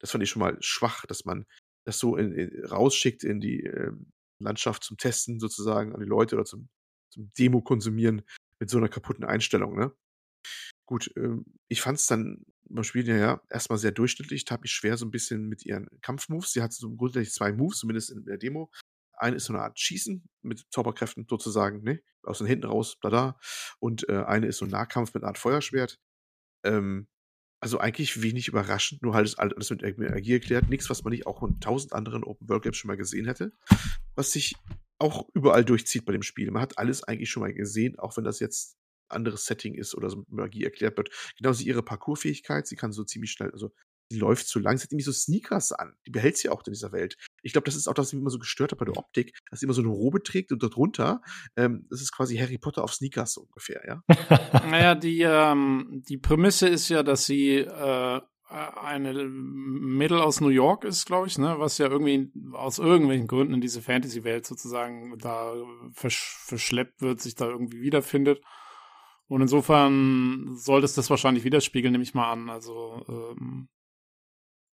Das 0.01 0.10
fand 0.10 0.23
ich 0.23 0.31
schon 0.31 0.41
mal 0.41 0.57
schwach, 0.60 1.05
dass 1.07 1.25
man 1.25 1.47
das 1.85 1.99
so 1.99 2.17
in, 2.17 2.33
in, 2.33 2.65
rausschickt 2.67 3.25
in 3.25 3.41
die 3.41 3.65
äh, 3.65 3.93
Landschaft 4.39 4.85
zum 4.85 4.97
Testen 4.97 5.41
sozusagen 5.41 5.94
an 5.94 6.01
die 6.01 6.07
Leute 6.07 6.36
oder 6.36 6.44
zum, 6.44 6.69
zum 7.10 7.33
Demo-Konsumieren 7.39 8.23
mit 8.59 8.70
so 8.70 8.78
einer 8.78 8.89
kaputten 8.89 9.25
Einstellung, 9.25 9.77
ne? 9.77 9.93
Gut, 10.91 11.09
ähm, 11.17 11.44
ich 11.69 11.83
fand 11.83 12.01
es 12.01 12.07
dann 12.09 12.44
beim 12.69 12.83
Spiel 12.83 13.07
ja, 13.07 13.41
erstmal 13.49 13.78
sehr 13.78 13.93
durchschnittlich, 13.93 14.44
tat 14.44 14.69
schwer 14.69 14.97
so 14.97 15.07
ein 15.07 15.12
bisschen 15.12 15.49
mit 15.49 15.65
ihren 15.65 15.89
Kampfmoves. 16.02 16.52
Sie 16.52 16.62
hat 16.62 16.73
so 16.73 16.91
grundsätzlich 16.97 17.33
zwei 17.33 17.52
Moves, 17.52 17.78
zumindest 17.78 18.10
in 18.10 18.25
der 18.25 18.39
Demo. 18.39 18.73
Eine 19.12 19.36
ist 19.36 19.44
so 19.44 19.52
eine 19.52 19.62
Art 19.62 19.78
Schießen 19.78 20.28
mit 20.43 20.67
Zauberkräften 20.70 21.27
sozusagen, 21.31 21.85
ne? 21.85 22.01
Aus 22.25 22.39
den 22.39 22.49
Hinten 22.49 22.67
raus, 22.67 22.99
da 23.02 23.09
da. 23.09 23.39
Und 23.78 24.09
äh, 24.09 24.25
eine 24.25 24.49
ist 24.49 24.59
so 24.59 24.65
ein 24.65 24.70
Nahkampf 24.73 25.15
mit 25.15 25.23
einer 25.23 25.28
Art 25.28 25.39
Feuerschwert. 25.39 26.01
Ähm, 26.65 27.07
also 27.60 27.78
eigentlich 27.78 28.20
wenig 28.20 28.49
überraschend, 28.49 29.01
nur 29.02 29.15
halt 29.15 29.39
alles 29.39 29.70
mit 29.70 29.85
Energie 29.85 30.33
erklärt. 30.33 30.69
Nichts, 30.70 30.91
was 30.91 31.05
man 31.05 31.12
nicht 31.12 31.28
auch 31.28 31.41
in 31.44 31.60
tausend 31.60 31.93
anderen 31.93 32.25
Open 32.25 32.49
World 32.49 32.65
Games 32.65 32.77
schon 32.77 32.89
mal 32.89 32.97
gesehen 32.97 33.27
hätte. 33.27 33.52
Was 34.17 34.33
sich 34.33 34.57
auch 34.99 35.28
überall 35.35 35.65
durchzieht 35.65 36.05
bei 36.05 36.12
dem 36.12 36.23
Spiel. 36.25 36.51
Man 36.51 36.62
hat 36.62 36.78
alles 36.78 37.05
eigentlich 37.05 37.31
schon 37.31 37.43
mal 37.43 37.55
gesehen, 37.55 37.97
auch 37.97 38.17
wenn 38.17 38.25
das 38.25 38.41
jetzt 38.41 38.77
anderes 39.10 39.47
Setting 39.47 39.74
ist 39.74 39.94
oder 39.94 40.10
so 40.10 40.18
mit 40.18 40.32
Magie 40.32 40.64
erklärt 40.64 40.97
wird. 40.97 41.10
Genauso 41.36 41.64
ihre 41.64 41.82
Parkourfähigkeit, 41.82 42.66
sie 42.66 42.76
kann 42.76 42.92
so 42.92 43.05
ziemlich 43.05 43.32
schnell, 43.32 43.50
also 43.50 43.72
sie 44.10 44.18
läuft 44.18 44.48
zu 44.48 44.58
lang, 44.58 44.76
sie 44.76 44.84
hat 44.84 44.92
irgendwie 44.92 45.05
so 45.05 45.12
Sneakers 45.12 45.72
an. 45.72 45.94
Die 46.06 46.10
behält 46.10 46.36
sie 46.36 46.48
auch 46.48 46.62
in 46.66 46.72
dieser 46.72 46.92
Welt. 46.92 47.16
Ich 47.42 47.52
glaube, 47.52 47.66
das 47.66 47.76
ist 47.76 47.89
auch 47.89 47.94
das, 47.94 48.06
was 48.06 48.12
mich 48.12 48.20
immer 48.20 48.30
so 48.30 48.39
gestört 48.39 48.72
hat 48.72 48.78
bei 48.78 48.84
der 48.84 48.97
Optik, 48.97 49.39
dass 49.50 49.60
sie 49.60 49.66
immer 49.66 49.72
so 49.72 49.82
eine 49.82 49.90
Robe 49.90 50.22
trägt 50.22 50.52
und 50.52 50.62
darunter, 50.62 51.22
ähm, 51.56 51.86
das 51.90 52.00
ist 52.00 52.12
quasi 52.12 52.36
Harry 52.36 52.58
Potter 52.58 52.82
auf 52.82 52.92
Sneakers 52.92 53.34
so 53.34 53.42
ungefähr, 53.42 53.82
ja. 53.86 54.02
naja, 54.68 54.94
die, 54.94 55.22
ähm, 55.22 56.02
die 56.08 56.18
Prämisse 56.18 56.68
ist 56.68 56.89
ja, 56.89 57.02
dass 57.02 57.24
sie 57.24 57.58
äh, 57.58 58.20
eine 58.50 59.14
Mädel 59.28 60.20
aus 60.20 60.40
New 60.40 60.48
York 60.48 60.82
ist, 60.82 61.06
glaube 61.06 61.28
ich, 61.28 61.39
ne, 61.39 61.55
was 61.58 61.78
ja 61.78 61.89
irgendwie 61.89 62.32
aus 62.52 62.80
irgendwelchen 62.80 63.28
Gründen 63.28 63.55
in 63.55 63.60
diese 63.60 63.80
Fantasy-Welt 63.80 64.44
sozusagen 64.44 65.16
da 65.18 65.55
versch 65.92 66.36
verschleppt 66.40 67.00
wird, 67.00 67.20
sich 67.20 67.36
da 67.36 67.48
irgendwie 67.48 67.80
wiederfindet 67.80 68.40
Und 69.31 69.42
insofern 69.42 70.57
sollte 70.57 70.86
es 70.86 70.94
das 70.94 71.09
wahrscheinlich 71.09 71.44
widerspiegeln, 71.44 71.92
nehme 71.92 72.02
ich 72.02 72.15
mal 72.15 72.33
an. 72.33 72.50
Also, 72.50 73.07
ähm, 73.09 73.68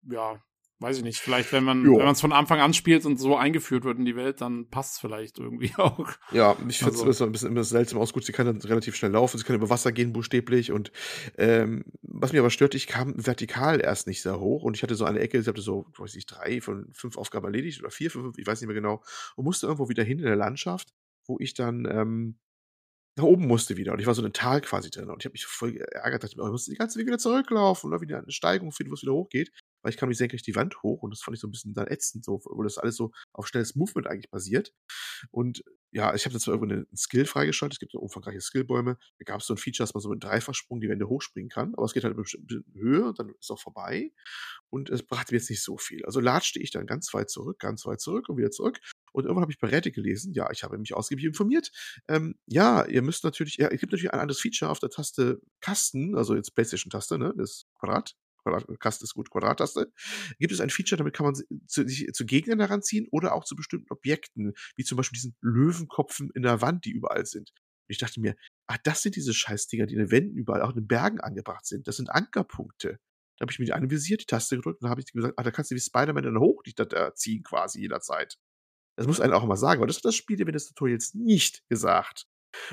ja, 0.08 0.44
weiß 0.78 0.98
ich 0.98 1.04
nicht. 1.04 1.18
Vielleicht, 1.18 1.52
wenn 1.52 1.64
man 1.64 1.84
wenn 1.84 2.06
man 2.06 2.10
es 2.10 2.22
von 2.22 2.32
Anfang 2.32 2.60
an 2.60 2.76
spielt 2.76 3.04
und 3.08 3.18
so 3.18 3.36
eingeführt 3.36 3.84
wird 3.84 3.98
in 3.98 4.06
die 4.06 4.16
Welt, 4.16 4.42
dann 4.42 4.70
passt 4.70 4.94
es 4.94 5.00
vielleicht 5.00 5.40
irgendwie 5.40 5.72
auch. 5.78 6.08
Ja, 6.32 6.56
ich 6.70 6.78
finde 6.78 6.94
es 6.94 7.02
also. 7.02 7.26
ein 7.26 7.32
bisschen 7.32 7.50
immer 7.50 7.64
seltsam 7.64 7.98
aus. 7.98 8.14
Gut, 8.14 8.26
sie 8.26 8.32
kann 8.32 8.46
dann 8.46 8.62
relativ 8.62 8.96
schnell 8.96 9.10
laufen, 9.10 9.40
sie 9.40 9.44
kann 9.44 9.56
über 9.56 9.72
Wasser 9.72 9.92
gehen, 9.92 10.14
buchstäblich. 10.14 10.72
Und 10.72 10.92
ähm, 11.40 11.86
was 12.04 12.32
mich 12.32 12.40
aber 12.40 12.52
stört, 12.52 12.76
ich 12.76 12.86
kam 12.86 13.16
vertikal 13.26 13.82
erst 13.82 14.06
nicht 14.06 14.22
sehr 14.22 14.40
hoch 14.40 14.62
und 14.62 14.78
ich 14.78 14.84
hatte 14.84 14.94
so 14.94 15.06
eine 15.06 15.20
Ecke, 15.20 15.40
ich 15.40 15.48
hatte 15.48 15.64
so, 15.64 15.88
weiß 15.98 16.14
ich, 16.14 16.28
drei 16.28 16.62
von 16.62 16.94
fünf 16.94 17.18
Aufgaben 17.18 17.46
erledigt 17.46 17.80
oder 17.80 17.90
vier, 17.90 18.12
fünf, 18.12 18.38
ich 18.38 18.46
weiß 18.46 18.62
nicht 18.62 18.68
mehr 18.68 18.76
genau, 18.76 19.02
und 19.36 19.46
musste 19.46 19.66
irgendwo 19.66 19.90
wieder 19.90 20.04
hin 20.04 20.20
in 20.20 20.26
der 20.26 20.36
Landschaft, 20.36 20.94
wo 21.26 21.40
ich 21.40 21.56
dann 21.56 21.88
ähm, 21.90 22.38
nach 23.16 23.26
oben 23.26 23.48
musste 23.48 23.78
wieder. 23.78 23.94
Und 23.94 24.00
ich 24.00 24.08
war 24.08 24.16
so 24.16 24.22
in 24.22 24.26
einem 24.26 24.34
Tal 24.34 24.62
quasi 24.62 24.90
drin. 24.90 25.10
Und 25.10 25.22
ich 25.22 25.26
habe 25.26 25.34
mich 25.34 25.46
voll 25.46 25.74
geärgert, 25.74 26.24
dachte 26.24 26.38
mir, 26.38 26.44
oh, 26.44 26.48
ich 26.48 26.52
musste 26.52 26.72
die 26.72 26.78
ganze 26.78 27.00
Weg 27.00 27.08
wieder 27.08 27.20
zurücklaufen 27.20 27.90
oder 27.92 28.02
wieder 28.02 28.20
eine 28.20 28.32
Steigung 28.32 28.72
finden, 28.72 28.92
wo 28.92 28.96
es 28.96 29.04
wieder 29.04 29.14
hochgeht. 29.14 29.52
Weil 29.84 29.92
ich 29.92 29.98
kam 29.98 30.10
nicht 30.10 30.18
senkrecht 30.18 30.48
die 30.48 30.56
Wand 30.56 30.82
hoch 30.82 31.04
und 31.04 31.12
das 31.12 31.22
fand 31.22 31.36
ich 31.36 31.42
so 31.42 31.48
ein 31.48 31.52
bisschen 31.52 31.74
dann 31.74 31.88
ätzend, 31.88 32.26
so, 32.26 32.42
wo 32.46 32.64
das 32.64 32.78
alles 32.78 32.96
so 32.96 33.12
auf 33.34 33.48
schnelles 33.48 33.76
Movement 33.76 34.08
eigentlich 34.08 34.32
basiert. 34.32 34.74
Und 35.30 35.64
ja, 35.92 36.16
ich 36.16 36.26
habe 36.26 36.34
da 36.34 36.40
zwar 36.40 36.56
irgendwo 36.56 36.74
einen 36.74 36.88
Skill 36.96 37.26
freigeschaltet, 37.26 37.76
es 37.76 37.80
gibt 37.80 37.92
so 37.92 38.00
umfangreiche 38.00 38.42
Skillbäume. 38.42 38.98
Da 39.20 39.24
gab 39.26 39.42
es 39.42 39.48
so 39.48 39.54
ein 39.54 39.58
Feature, 39.58 39.86
dass 39.86 39.94
man 39.94 40.02
so 40.02 40.10
mit 40.10 40.24
Dreifachsprung 40.24 40.82
die 40.82 40.90
Wände 40.90 41.08
hochspringen 41.08 41.50
kann, 41.50 41.76
aber 41.76 41.86
es 41.86 41.94
geht 41.94 42.04
halt 42.04 42.18
in 42.18 42.24
einer 42.24 42.64
Höhe 42.74 43.06
und 43.06 43.20
dann 43.20 43.30
ist 43.40 43.52
auch 43.52 43.60
vorbei. 43.60 44.12
Und 44.70 44.90
es 44.90 45.04
brachte 45.04 45.34
mir 45.34 45.40
jetzt 45.40 45.52
nicht 45.52 45.64
so 45.64 45.78
viel. 45.78 46.04
Also 46.06 46.20
latschte 46.20 46.60
ich 46.60 46.72
dann 46.72 46.88
ganz 46.88 47.14
weit 47.14 47.30
zurück, 47.30 47.60
ganz 47.60 47.86
weit 47.86 48.02
zurück 48.02 48.28
und 48.30 48.38
wieder 48.38 48.50
zurück. 48.50 48.80
Und 49.12 49.26
irgendwann 49.26 49.44
habe 49.44 49.52
ich 49.52 49.62
Reddit 49.62 49.94
gelesen, 49.94 50.34
ja, 50.34 50.50
ich 50.52 50.64
habe 50.64 50.78
mich 50.80 50.96
ausgiebig 50.96 51.26
informiert. 51.26 51.72
Ähm, 52.08 52.36
ja, 52.48 52.84
ihr 52.86 53.04
müsst 53.04 53.24
natürlich, 53.24 53.58
ja, 53.58 53.68
es 53.68 53.80
gibt 53.80 53.92
natürlich 53.92 54.12
ein 54.12 54.20
anderes 54.20 54.42
Feature 54.42 54.72
auf 54.72 54.80
der 54.80 54.90
Taste 54.90 55.40
Kasten, 55.62 56.16
also 56.16 56.36
jetzt 56.36 56.56
PlayStation-Taste, 56.56 57.20
ne, 57.20 57.34
das 57.38 57.68
Quadrat. 57.80 58.16
Quadrat, 58.44 58.80
Kasten 58.80 59.06
ist 59.06 59.14
gut, 59.14 59.30
Quadrattaste. 59.30 59.92
Gibt 60.40 60.54
es 60.54 60.60
ein 60.60 60.70
Feature, 60.70 60.98
damit 60.98 61.14
kann 61.14 61.26
man 61.26 61.36
zu, 61.36 61.88
sich 61.88 62.08
zu 62.14 62.26
Gegnern 62.26 62.60
heranziehen 62.60 63.08
oder 63.12 63.34
auch 63.34 63.46
zu 63.46 63.56
bestimmten 63.56 63.92
Objekten, 63.92 64.54
wie 64.76 64.84
zum 64.84 64.98
Beispiel 64.98 65.16
diesen 65.16 65.36
Löwenkopfen 65.42 66.30
in 66.34 66.44
der 66.44 66.62
Wand, 66.62 66.86
die 66.86 66.92
überall 66.92 67.26
sind. 67.26 67.52
Und 67.52 67.90
ich 67.90 67.98
dachte 67.98 68.20
mir, 68.20 68.36
ah, 68.68 68.78
das 68.84 69.02
sind 69.02 69.16
diese 69.16 69.34
Scheißdinger, 69.34 69.86
die 69.86 69.94
in 69.94 70.00
den 70.00 70.12
Wänden 70.12 70.38
überall, 70.38 70.62
auch 70.62 70.70
in 70.70 70.82
den 70.82 70.88
Bergen 70.88 71.20
angebracht 71.20 71.66
sind. 71.66 71.88
Das 71.88 71.98
sind 71.98 72.10
Ankerpunkte. 72.10 73.00
Da 73.38 73.44
habe 73.44 73.52
ich 73.52 73.60
mir 73.60 73.66
die 73.66 73.74
anvisiert, 73.74 74.22
die 74.22 74.26
Taste 74.26 74.56
gedrückt 74.56 74.84
und 74.84 74.90
habe 74.90 75.02
ich 75.02 75.12
gesagt, 75.12 75.34
ah, 75.38 75.44
da 75.44 75.52
kannst 75.52 75.72
du 75.72 75.76
wie 75.76 75.80
Spider-Man 75.80 76.24
dann 76.24 76.40
hoch 76.40 76.64
die 76.64 76.74
da 76.76 77.14
ziehen 77.16 77.44
quasi 77.44 77.82
jederzeit. 77.82 78.38
Das 78.96 79.08
muss 79.08 79.20
einen 79.20 79.34
auch 79.34 79.44
immer 79.44 79.58
sagen, 79.58 79.82
weil 79.82 79.88
das 79.88 79.98
hat 79.98 80.06
das 80.06 80.16
Spiel 80.16 80.38
dir 80.38 80.46
während 80.46 80.56
des 80.56 80.68
Tutorials 80.68 81.14
nicht 81.16 81.64
gesagt. 81.68 82.28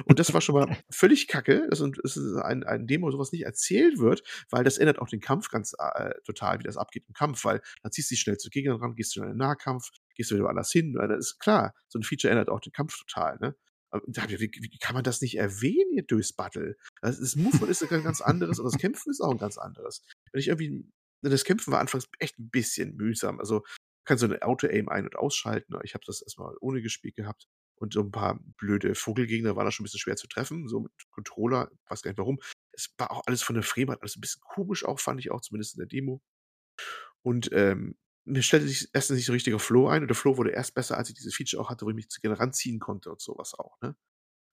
Und 0.05 0.19
das 0.19 0.33
war 0.33 0.41
schon 0.41 0.55
mal 0.55 0.77
völlig 0.91 1.29
kacke. 1.29 1.67
Das 1.71 1.81
ist 1.81 2.37
ein, 2.37 2.65
ein 2.65 2.87
Demo, 2.87 3.11
sowas 3.11 3.33
nicht 3.33 3.45
erzählt 3.45 3.99
wird, 3.99 4.23
weil 4.51 4.65
das 4.65 4.79
ändert 4.79 4.99
auch 4.99 5.09
den 5.09 5.21
Kampf 5.21 5.49
ganz 5.49 5.75
äh, 5.79 6.13
total, 6.25 6.59
wie 6.59 6.65
das 6.65 6.77
abgeht 6.77 7.05
im 7.09 7.15
Kampf, 7.15 7.45
weil 7.45 7.61
dann 7.83 7.93
ziehst 7.93 8.11
du 8.11 8.15
dich 8.15 8.21
schnell 8.21 8.39
zu 8.39 8.51
Gegnern 8.51 8.81
ran, 8.81 8.95
gehst 8.95 9.17
du 9.17 9.21
in 9.21 9.29
einen 9.29 9.39
Nahkampf, 9.39 9.91
gehst 10.15 10.31
du 10.31 10.35
wieder 10.35 10.45
woanders 10.45 10.71
hin. 10.71 10.95
Das 10.95 11.19
ist 11.19 11.39
klar, 11.39 11.75
so 11.89 11.99
ein 11.99 12.03
Feature 12.03 12.31
ändert 12.31 12.49
auch 12.49 12.61
den 12.61 12.73
Kampf 12.73 12.99
total, 12.99 13.39
ne? 13.41 13.57
Wie, 13.93 14.39
wie, 14.39 14.79
kann 14.79 14.95
man 14.95 15.03
das 15.03 15.21
nicht 15.21 15.37
erwähnen, 15.37 15.91
ihr 15.93 16.05
Dösbattel? 16.05 16.77
Das, 17.03 17.19
das 17.19 17.35
Movement 17.35 17.71
ist 17.71 17.83
ein 17.83 18.05
ganz 18.05 18.21
anderes 18.21 18.61
und 18.61 18.67
das 18.67 18.81
Kämpfen 18.81 19.11
ist 19.11 19.21
auch 19.21 19.33
ein 19.33 19.39
ganz 19.39 19.59
anderes. 19.59 20.05
Wenn 20.31 20.39
ich 20.39 20.47
irgendwie, 20.47 20.87
das 21.23 21.45
Kämpfen 21.45 21.73
war 21.73 21.81
anfangs 21.81 22.09
echt 22.21 22.39
ein 22.39 22.51
bisschen 22.51 22.95
mühsam. 22.95 23.41
Also 23.41 23.65
kannst 24.05 24.21
so 24.21 24.27
eine 24.27 24.43
Auto-Aim 24.43 24.89
ein- 24.89 25.05
und 25.05 25.17
ausschalten. 25.17 25.75
Ich 25.83 25.95
habe 25.95 26.05
das 26.07 26.23
erstmal 26.23 26.55
ohne 26.61 26.83
gespielt 26.83 27.17
gehabt. 27.17 27.49
Und 27.81 27.95
so 27.95 28.01
ein 28.01 28.11
paar 28.11 28.39
blöde 28.59 28.95
Vogelgegner 28.95 29.57
waren 29.57 29.65
da 29.65 29.73
schon 29.73 29.85
ein 29.85 29.87
bisschen 29.87 30.01
schwer 30.01 30.17
zu 30.17 30.27
treffen, 30.27 30.69
so 30.69 30.81
mit 30.81 30.93
Controller, 31.11 31.71
weiß 31.89 32.03
gar 32.03 32.11
nicht 32.11 32.19
warum. 32.19 32.39
Es 32.73 32.93
war 32.99 33.11
auch 33.11 33.23
alles 33.27 33.43
von 33.43 33.55
der 33.55 33.63
Frame, 33.63 33.91
alles 33.91 34.17
ein 34.17 34.21
bisschen 34.21 34.43
komisch 34.43 34.85
auch, 34.85 35.01
fand 35.01 35.19
ich 35.19 35.31
auch, 35.31 35.41
zumindest 35.41 35.75
in 35.75 35.79
der 35.79 35.87
Demo. 35.87 36.23
Und 37.23 37.51
ähm, 37.53 37.97
mir 38.25 38.43
stellte 38.43 38.69
sich 38.69 38.89
erstens 38.93 39.17
nicht 39.17 39.27
so 39.27 39.33
richtiger 39.33 39.59
Flow 39.59 39.89
ein 39.89 40.03
und 40.03 40.09
der 40.09 40.15
Flow 40.15 40.37
wurde 40.37 40.51
erst 40.51 40.75
besser, 40.75 40.99
als 40.99 41.09
ich 41.09 41.15
diese 41.15 41.31
Feature 41.31 41.63
auch 41.63 41.71
hatte, 41.71 41.87
wo 41.87 41.91
ich 41.91 41.97
mich 41.97 42.11
zu 42.11 42.21
gerne 42.21 42.39
ranziehen 42.39 42.79
konnte 42.81 43.11
und 43.11 43.21
sowas 43.21 43.55
auch, 43.55 43.81
ne? 43.81 43.97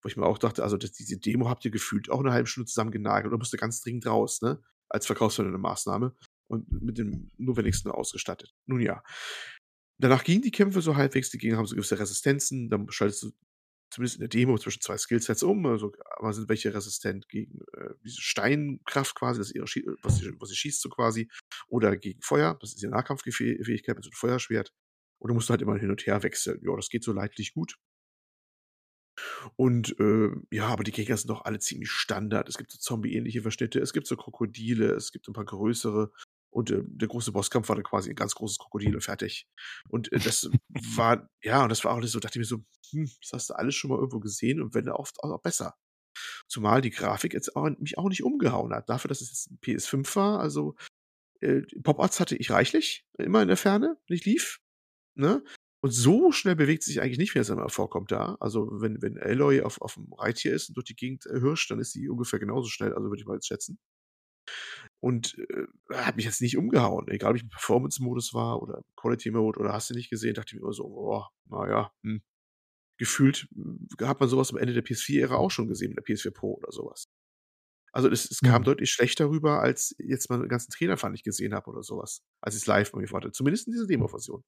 Wo 0.02 0.08
ich 0.08 0.16
mir 0.16 0.26
auch 0.26 0.38
dachte, 0.38 0.64
also 0.64 0.78
das, 0.78 0.94
diese 0.94 1.18
Demo 1.18 1.50
habt 1.50 1.66
ihr 1.66 1.72
gefühlt 1.72 2.10
auch 2.10 2.20
eine 2.20 2.32
halbe 2.32 2.48
Stunde 2.48 2.68
zusammen 2.68 2.92
genagelt 2.92 3.34
und 3.34 3.40
musste 3.40 3.58
ganz 3.58 3.82
dringend 3.82 4.06
raus, 4.06 4.42
ne? 4.42 4.62
Als 4.90 5.06
verkaufsfördernde 5.06 5.60
Maßnahme 5.60 6.16
und 6.48 6.72
mit 6.82 6.98
dem 6.98 7.30
notwendigsten 7.38 7.92
ausgestattet. 7.92 8.56
Nun 8.68 8.80
ja. 8.80 9.04
Danach 10.00 10.24
gingen 10.24 10.42
die 10.44 10.52
Kämpfe 10.52 10.82
so 10.82 10.96
halbwegs, 10.96 11.30
die 11.32 11.38
Gegner 11.38 11.58
haben 11.58 11.66
so 11.66 11.76
gewisse 11.76 12.00
Resistenzen, 12.00 12.70
dann 12.70 12.90
schaltest 12.92 13.24
du 13.24 13.32
zumindest 13.90 14.18
in 14.18 14.20
der 14.22 14.30
Demo 14.30 14.58
zwischen 14.58 14.82
zwei 14.82 14.98
Skillsets 14.98 15.44
um, 15.44 15.66
also 15.66 15.94
aber 16.18 16.34
sind 16.34 16.50
welche 16.50 16.74
resistent 16.74 17.30
gegen 17.30 17.62
äh, 17.74 17.94
diese 18.04 18.22
Steinkraft 18.22 19.16
quasi, 19.16 19.40
das 19.40 19.52
ihre 19.52 19.66
was, 20.04 20.18
sie, 20.18 20.32
was 20.40 20.50
sie 20.50 20.56
schießt 20.56 20.82
so 20.82 20.90
quasi, 20.90 21.30
oder 21.68 21.96
gegen 21.98 22.22
Feuer, 22.22 22.58
das 22.60 22.74
ist 22.74 22.84
ihre 22.84 22.92
Nahkampffähigkeit 22.92 23.96
mit 23.96 24.04
so 24.04 24.10
einem 24.10 24.18
Feuerschwert. 24.18 24.74
Und 25.20 25.30
du 25.30 25.34
musst 25.34 25.50
halt 25.50 25.62
immer 25.62 25.78
hin 25.78 25.90
und 25.90 26.06
her 26.06 26.22
wechseln. 26.22 26.62
Ja, 26.64 26.76
das 26.76 26.90
geht 26.90 27.04
so 27.04 27.12
leidlich 27.12 27.54
gut. 27.54 27.78
Und 29.56 30.00
äh, 30.00 30.30
ja, 30.52 30.68
aber 30.68 30.84
die 30.84 30.92
Gegner 30.92 31.18
sind 31.18 31.30
doch 31.30 31.46
alle 31.46 31.60
ziemlich 31.60 31.90
Standard. 31.90 32.48
Es 32.50 32.58
gibt 32.58 32.72
so 32.72 32.78
Zombie-ähnliche 32.78 33.42
Verschnitte, 33.42 33.80
es 33.80 33.94
gibt 33.94 34.06
so 34.06 34.16
Krokodile, 34.16 34.92
es 34.94 35.12
gibt 35.12 35.28
ein 35.28 35.34
paar 35.34 35.46
größere. 35.46 36.12
Und 36.50 36.72
äh, 36.72 36.82
der 36.86 37.08
große 37.08 37.32
Bosskampf 37.32 37.70
war 37.70 37.76
dann 37.76 37.84
quasi 37.84 38.10
ein 38.10 38.16
ganz 38.16 38.34
großes 38.36 38.58
Krokodil 38.58 38.96
und 38.96 39.02
fertig. 39.02 39.48
Und 39.90 40.12
äh, 40.12 40.20
das 40.20 40.50
war, 40.96 41.30
ja, 41.44 41.64
und 41.64 41.70
das 41.70 41.84
war 41.84 41.94
auch 41.94 42.00
nicht 42.00 42.12
so, 42.12 42.20
dachte 42.20 42.40
ich 42.40 42.42
mir 42.42 42.46
so, 42.46 42.64
hm, 42.92 43.10
das 43.22 43.34
hast 43.34 43.50
du 43.50 43.54
alles 43.56 43.76
schon 43.76 43.90
mal 43.90 43.98
irgendwo 43.98 44.20
gesehen 44.20 44.62
und 44.62 44.74
wenn 44.74 44.90
oft 44.90 45.22
auch, 45.24 45.32
auch 45.32 45.42
besser. 45.42 45.76
Zumal 46.48 46.82
die 46.82 46.90
Grafik 46.90 47.34
jetzt 47.34 47.56
auch, 47.56 47.70
mich 47.80 47.98
auch 47.98 48.10
nicht 48.10 48.24
umgehauen 48.24 48.74
hat. 48.74 48.90
Dafür, 48.90 49.10
dass 49.10 49.22
es 49.22 49.30
jetzt 49.30 49.52
ein 49.52 49.60
PS5 49.62 50.16
war, 50.16 50.40
also 50.40 50.76
äh, 51.42 51.62
Pop-Arts 51.84 52.20
hatte 52.20 52.36
ich 52.36 52.50
reichlich, 52.52 53.06
immer 53.18 53.42
in 53.42 53.48
der 53.48 53.58
Ferne, 53.58 53.98
ich 54.08 54.26
lief. 54.26 54.60
Ne? 55.16 55.44
Und 55.82 55.92
so 55.92 56.32
schnell 56.32 56.56
bewegt 56.56 56.84
sich 56.84 57.02
eigentlich 57.02 57.20
nicht, 57.20 57.36
wie 57.36 57.40
es 57.40 57.52
einmal 57.52 57.70
vorkommt 57.70 58.12
da. 58.12 58.36
Also 58.40 58.68
wenn, 58.82 59.02
wenn 59.02 59.18
Aloy 59.18 59.62
auf, 59.62 59.80
auf 59.82 59.94
dem 59.94 60.12
Reittier 60.14 60.54
ist 60.54 60.70
und 60.70 60.76
durch 60.78 60.86
die 60.86 60.96
Gegend 60.96 61.26
äh, 61.28 61.40
hirscht, 61.40 61.70
dann 61.70 61.80
ist 61.80 61.92
sie 61.92 62.10
ungefähr 62.10 62.40
genauso 62.40 62.68
schnell, 62.70 62.94
also 62.94 63.10
würde 63.10 63.22
ich 63.22 63.28
mal 63.28 63.36
jetzt 63.36 63.48
schätzen. 63.48 63.78
Und 65.00 65.38
äh, 65.38 65.68
hat 65.94 66.16
mich 66.16 66.26
jetzt 66.26 66.42
nicht 66.42 66.58
umgehauen. 66.58 67.08
Egal, 67.08 67.32
ob 67.32 67.38
ich 67.38 67.44
im 67.44 67.50
Performance-Modus 67.50 68.34
war 68.34 68.62
oder 68.62 68.84
Quality-Mode 68.96 69.60
oder 69.60 69.74
hast 69.74 69.90
du 69.90 69.94
nicht 69.94 70.10
gesehen, 70.10 70.34
dachte 70.34 70.50
ich 70.50 70.54
mir 70.56 70.62
immer 70.62 70.74
so, 70.74 70.86
oh, 70.86 71.24
naja, 71.46 71.92
hm. 72.04 72.22
gefühlt 73.00 73.48
hm, 73.54 73.88
hat 74.02 74.20
man 74.20 74.30
sowas 74.30 74.52
am 74.52 74.58
Ende 74.58 74.74
der 74.74 74.84
PS4-Ära 74.84 75.36
auch 75.36 75.52
schon 75.52 75.68
gesehen, 75.68 75.94
mit 75.94 75.98
der 75.98 76.16
PS4 76.16 76.32
Pro 76.32 76.56
oder 76.56 76.72
sowas. 76.72 77.08
Also 77.94 78.10
es, 78.10 78.30
es 78.30 78.42
kam 78.42 78.62
mhm. 78.62 78.66
deutlich 78.66 78.92
schlechter 78.92 79.30
rüber, 79.30 79.62
als 79.62 79.96
jetzt 79.98 80.30
mal 80.30 80.40
den 80.40 80.50
ganzen 80.50 80.72
Trainer 80.72 80.98
fand 80.98 81.16
ich 81.16 81.24
gesehen 81.24 81.54
habe 81.54 81.70
oder 81.70 81.84
sowas, 81.84 82.22
als 82.42 82.56
ich 82.56 82.62
es 82.62 82.68
live 82.68 82.92
bei 82.92 83.00
mir 83.00 83.10
hatte. 83.10 83.32
Zumindest 83.32 83.68
in 83.68 83.74
dieser 83.74 83.88
Demo-Version. 83.88 84.44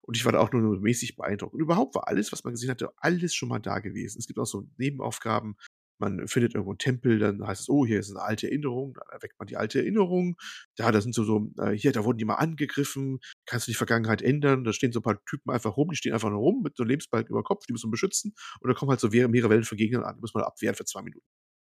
Und 0.00 0.16
ich 0.16 0.24
war 0.24 0.32
da 0.32 0.40
auch 0.40 0.52
nur 0.52 0.80
mäßig 0.80 1.16
beeindruckt. 1.16 1.54
Und 1.54 1.60
überhaupt 1.60 1.94
war 1.94 2.08
alles, 2.08 2.32
was 2.32 2.44
man 2.44 2.52
gesehen 2.52 2.70
hatte, 2.70 2.90
alles 2.96 3.34
schon 3.34 3.48
mal 3.48 3.60
da 3.60 3.78
gewesen. 3.78 4.18
Es 4.18 4.26
gibt 4.26 4.38
auch 4.38 4.46
so 4.46 4.68
Nebenaufgaben, 4.76 5.56
man 5.98 6.26
findet 6.28 6.54
irgendwo 6.54 6.72
einen 6.72 6.78
Tempel, 6.78 7.18
dann 7.18 7.46
heißt 7.46 7.62
es, 7.62 7.68
oh, 7.68 7.86
hier 7.86 8.00
ist 8.00 8.10
eine 8.10 8.22
alte 8.22 8.48
Erinnerung, 8.48 8.94
dann 8.94 9.04
erweckt 9.10 9.38
man 9.38 9.46
die 9.46 9.56
alte 9.56 9.78
Erinnerung. 9.78 10.36
Ja, 10.78 10.90
da 10.92 11.00
sind 11.00 11.14
so, 11.14 11.24
so 11.24 11.50
äh, 11.58 11.72
hier, 11.72 11.92
da 11.92 12.04
wurden 12.04 12.18
die 12.18 12.24
mal 12.24 12.34
angegriffen, 12.36 13.20
kannst 13.46 13.66
du 13.66 13.72
die 13.72 13.76
Vergangenheit 13.76 14.22
ändern, 14.22 14.64
da 14.64 14.72
stehen 14.72 14.92
so 14.92 15.00
ein 15.00 15.04
paar 15.04 15.24
Typen 15.24 15.50
einfach 15.50 15.76
rum, 15.76 15.88
die 15.90 15.96
stehen 15.96 16.12
einfach 16.12 16.30
nur 16.30 16.40
rum 16.40 16.62
mit 16.62 16.76
so 16.76 16.82
einem 16.82 16.90
Lebensbalken 16.90 17.30
über 17.30 17.42
Kopf, 17.42 17.66
die 17.66 17.72
muss 17.72 17.84
man 17.84 17.90
beschützen 17.90 18.34
und 18.60 18.68
da 18.68 18.74
kommen 18.74 18.90
halt 18.90 19.00
so 19.00 19.08
mehrere 19.08 19.50
Wellen 19.50 19.64
von 19.64 19.78
Gegnern 19.78 20.04
an, 20.04 20.16
die 20.16 20.20
muss 20.20 20.34
man 20.34 20.44
abwehren 20.44 20.74
für 20.74 20.84
zwei 20.84 21.02
Minuten. 21.02 21.26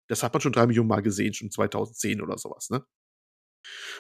Das 0.09 0.23
hat 0.23 0.35
man 0.35 0.41
schon 0.41 0.53
drei 0.53 0.67
Millionen 0.67 0.89
Mal 0.89 1.03
gesehen, 1.03 1.35
schon 1.35 1.51
2010 1.51 2.21
oder 2.21 2.37
sowas, 2.39 2.71
ne? 2.71 2.85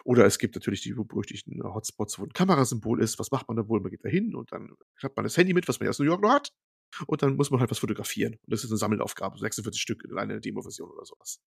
Oder 0.04 0.26
es 0.26 0.38
gibt 0.38 0.54
natürlich 0.54 0.82
die 0.82 0.92
berüchtigten 0.92 1.62
Hotspots, 1.62 2.18
wo 2.18 2.24
ein 2.24 2.32
Kamerasymbol 2.32 3.02
ist. 3.02 3.18
Was 3.18 3.30
macht 3.30 3.48
man 3.48 3.56
da 3.56 3.68
wohl? 3.68 3.80
Man 3.80 3.90
geht 3.90 4.04
da 4.04 4.08
hin 4.08 4.34
und 4.34 4.52
dann 4.52 4.74
hat 5.02 5.16
man 5.16 5.24
das 5.24 5.36
Handy 5.36 5.54
mit, 5.54 5.68
was 5.68 5.80
man 5.80 5.88
aus 5.88 5.98
New 5.98 6.04
York 6.04 6.20
noch 6.22 6.32
hat. 6.32 6.52
Und 7.06 7.22
dann 7.22 7.36
muss 7.36 7.50
man 7.50 7.60
halt 7.60 7.70
was 7.70 7.78
fotografieren. 7.78 8.34
Und 8.34 8.52
das 8.52 8.64
ist 8.64 8.70
eine 8.70 8.78
Sammelaufgabe, 8.78 9.38
46 9.38 9.80
Stück 9.80 10.04
in 10.04 10.16
einer 10.16 10.40
Demo-Version 10.40 10.90
oder 10.90 11.04
sowas. 11.04 11.40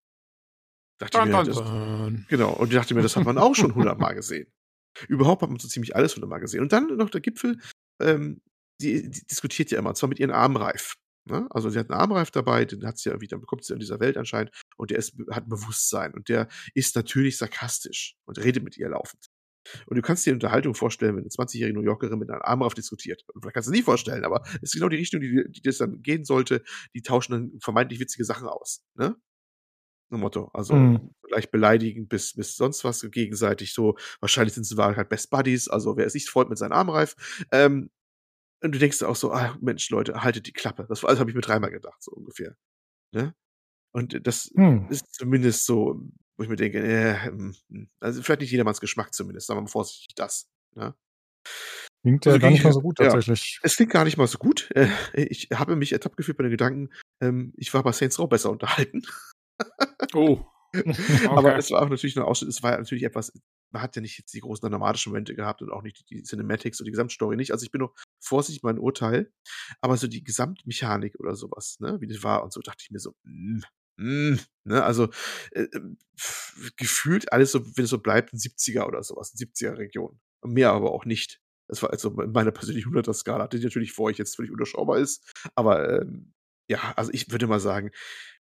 Dachte 1.00 1.20
dun, 1.20 1.30
mir, 1.30 1.44
das, 1.44 2.28
genau. 2.28 2.54
Und 2.54 2.70
ich 2.70 2.76
dachte 2.76 2.96
mir, 2.96 3.02
das 3.02 3.16
hat 3.16 3.26
man 3.26 3.38
auch 3.38 3.56
schon 3.56 3.76
hundertmal 3.76 4.16
gesehen. 4.16 4.52
Überhaupt 5.08 5.42
hat 5.44 5.50
man 5.50 5.60
so 5.60 5.68
ziemlich 5.68 5.96
alles 5.96 6.16
hundertmal 6.16 6.40
gesehen. 6.40 6.62
Und 6.62 6.74
dann 6.74 6.98
noch 6.98 7.10
der 7.10 7.22
Gipfel, 7.22 7.60
ähm, 8.02 8.42
die, 8.82 9.10
die 9.10 9.26
diskutiert 9.28 9.72
ja 9.72 9.80
immer, 9.80 9.90
und 9.90 9.96
zwar 9.96 10.10
mit 10.10 10.20
ihren 10.20 10.32
Armreif. 10.32 10.96
Ne? 11.26 11.48
Also 11.50 11.70
sie 11.70 11.78
hat 11.78 11.90
einen 11.90 12.00
Armreif 12.00 12.32
dabei, 12.32 12.66
den 12.66 12.86
hat 12.86 12.98
sie 12.98 13.10
ja 13.10 13.22
wieder, 13.22 13.38
bekommt 13.38 13.64
sie 13.64 13.74
in 13.74 13.80
dieser 13.80 14.00
Welt 14.00 14.18
anscheinend 14.18 14.52
und 14.78 14.92
der 14.92 14.98
ist, 14.98 15.14
hat 15.30 15.46
ein 15.46 15.50
Bewusstsein 15.50 16.14
und 16.14 16.30
der 16.30 16.48
ist 16.74 16.96
natürlich 16.96 17.38
sarkastisch 17.38 18.16
und 18.26 18.40
redet 18.40 18.64
mit 18.64 18.78
ihr 18.78 18.90
laufend. 18.90 19.28
Und 19.86 19.96
du 19.96 20.02
kannst 20.02 20.26
dir 20.26 20.32
eine 20.32 20.38
Unterhaltung 20.38 20.76
vorstellen, 20.76 21.16
wenn 21.16 21.24
eine 21.24 21.30
20-jährige 21.30 21.78
New 21.78 21.84
Yorkerin 21.84 22.20
mit 22.20 22.30
einem 22.30 22.42
Armraff 22.44 22.74
diskutiert. 22.74 23.24
Und 23.34 23.42
vielleicht 23.42 23.56
kannst 23.56 23.68
du 23.68 23.72
es 23.72 23.78
nie 23.78 23.84
vorstellen, 23.84 24.26
aber 24.26 24.44
es 24.56 24.64
ist 24.64 24.74
genau 24.74 24.90
die 24.90 24.98
Richtung, 24.98 25.22
die, 25.22 25.46
die 25.50 25.62
das 25.62 25.78
dann 25.78 26.02
gehen 26.02 26.26
sollte. 26.26 26.64
Die 26.94 27.02
tauschen 27.02 27.32
dann 27.32 27.60
vermeintlich 27.60 28.00
witzige 28.00 28.26
Sachen 28.26 28.48
aus. 28.48 28.84
Ne? 28.96 29.16
So 30.10 30.18
Motto. 30.18 30.50
Also 30.54 30.74
mhm. 30.76 31.12
gleich 31.24 31.52
beleidigen 31.52 32.08
bis, 32.08 32.34
bis 32.34 32.56
sonst 32.56 32.84
was 32.84 33.02
gegenseitig 33.12 33.74
so. 33.74 33.98
Wahrscheinlich 34.20 34.54
sind 34.54 34.64
sie 34.64 34.76
halt 34.78 35.10
Best 35.10 35.30
Buddies, 35.30 35.68
also 35.68 35.98
wer 35.98 36.06
es 36.06 36.14
nicht 36.14 36.30
freut 36.30 36.50
mit 36.50 36.58
seinem 36.58 36.74
Armreif. 36.74 37.16
Ähm, 37.52 37.90
und 38.64 38.74
du 38.74 38.80
denkst 38.80 39.04
auch 39.04 39.16
so, 39.16 39.32
ah, 39.32 39.56
Mensch, 39.62 39.90
Leute, 39.90 40.24
haltet 40.24 40.48
die 40.48 40.54
Klappe. 40.54 40.86
Das, 40.90 41.02
das 41.02 41.20
habe 41.20 41.30
ich 41.30 41.36
mir 41.36 41.42
dreimal 41.42 41.72
gedacht, 41.72 42.02
so 42.02 42.12
ungefähr. 42.12 42.56
Ne? 43.12 43.36
Und 43.94 44.26
das 44.26 44.52
Hm. 44.56 44.88
ist 44.90 45.14
zumindest 45.14 45.66
so, 45.66 46.02
wo 46.38 46.44
ich 46.44 46.50
mir 46.50 46.56
denke, 46.56 46.80
äh, 46.80 47.16
hm, 47.26 47.56
hm. 47.70 47.90
also 48.00 48.22
vielleicht 48.22 48.42
nicht 48.42 48.52
jedermanns 48.52 48.80
Geschmack 48.82 49.14
zumindest, 49.14 49.48
sagen 49.48 49.58
wir 49.58 49.64
mal 49.64 49.68
vorsichtig 49.70 50.16
das. 50.16 50.48
Ne? 50.76 50.96
Klingt 52.04 52.26
ja 52.26 52.32
Also 52.34 52.42
gar 52.42 52.50
nicht 52.52 52.62
die- 52.62 52.68
mal 52.68 52.74
so 52.74 52.82
gut 52.82 53.00
ja. 53.00 53.06
tatsächlich. 53.10 53.60
Es 53.64 53.76
klingt 53.76 53.92
gar 53.92 54.04
nicht 54.04 54.18
mal 54.18 54.28
so 54.28 54.38
gut. 54.38 54.70
Äh, 54.76 54.88
Ich 55.14 55.50
habe 55.54 55.76
mich 55.76 55.92
ertappt 55.94 56.18
gefühlt 56.18 56.38
bei 56.38 56.44
den 56.44 56.52
Gedanken, 56.52 56.90
ähm, 57.22 57.54
ich 57.58 57.74
war 57.74 57.84
bei 57.84 57.92
Saints 57.92 58.20
Row 58.20 58.30
besser 58.30 58.52
unterhalten. 58.52 59.02
Oh. 60.14 60.46
Aber 61.30 61.50
Okay. 61.50 61.58
es 61.58 61.72
war 61.72 61.82
auch 61.82 61.90
natürlich 61.90 62.16
nur 62.16 62.28
Ausschnitt, 62.28 62.50
es 62.50 62.62
war 62.62 62.72
ja 62.74 62.78
natürlich 62.78 63.04
etwas, 63.04 63.32
man 63.72 63.82
hat 63.82 63.96
ja 63.96 64.02
nicht 64.02 64.18
jetzt 64.20 64.34
die 64.34 64.42
großen 64.42 64.70
dramatischen 64.70 65.12
Momente 65.12 65.34
gehabt 65.34 65.62
und 65.62 65.72
auch 65.72 65.82
nicht 65.82 66.10
die, 66.10 66.22
Cinematics 66.24 66.80
und 66.80 66.86
die 66.86 66.92
Gesamtstory 66.92 67.36
nicht. 67.36 67.52
Also 67.52 67.64
ich 67.66 67.72
bin 67.72 67.82
noch 67.82 67.96
vorsichtig 68.22 68.64
mein 68.64 68.78
Urteil, 68.78 69.32
aber 69.82 69.98
so 69.98 70.08
die 70.08 70.24
Gesamtmechanik 70.24 71.20
oder 71.20 71.36
sowas, 71.36 71.78
ne, 71.80 72.00
wie 72.02 72.08
das 72.08 72.22
war 72.24 72.44
und 72.44 72.54
so, 72.54 72.62
dachte 72.62 72.84
ich 72.84 72.92
mir 72.92 73.00
so, 73.00 73.14
mm, 73.24 73.62
mm, 73.98 74.36
ne, 74.66 74.84
also 74.84 75.10
äh, 75.52 75.64
äh, 75.64 75.82
gefühlt 76.78 77.32
alles 77.32 77.52
so, 77.52 77.66
wenn 77.78 77.86
es 77.86 77.90
so 77.90 78.00
bleibt, 78.00 78.34
ein 78.34 78.38
70er 78.38 78.86
oder 78.86 79.04
sowas, 79.04 79.34
ein 79.34 79.38
70er-Region. 79.38 80.20
Mehr 80.46 80.72
aber 80.72 80.92
auch 80.92 81.06
nicht. 81.06 81.40
Das 81.68 81.82
war 81.82 81.92
also 81.92 82.10
in 82.22 82.32
meiner 82.32 82.52
persönlichen 82.52 82.94
100er-Skala, 82.94 83.48
die 83.48 83.60
natürlich 83.60 83.92
vor 83.92 84.06
euch 84.06 84.18
jetzt 84.18 84.36
völlig 84.36 84.52
unterschaubar 84.52 85.00
ist, 85.00 85.34
aber 85.56 86.02
ähm, 86.02 86.34
ja, 86.70 86.94
also 86.96 87.12
ich 87.14 87.32
würde 87.32 87.48
mal 87.48 87.60
sagen, 87.60 87.92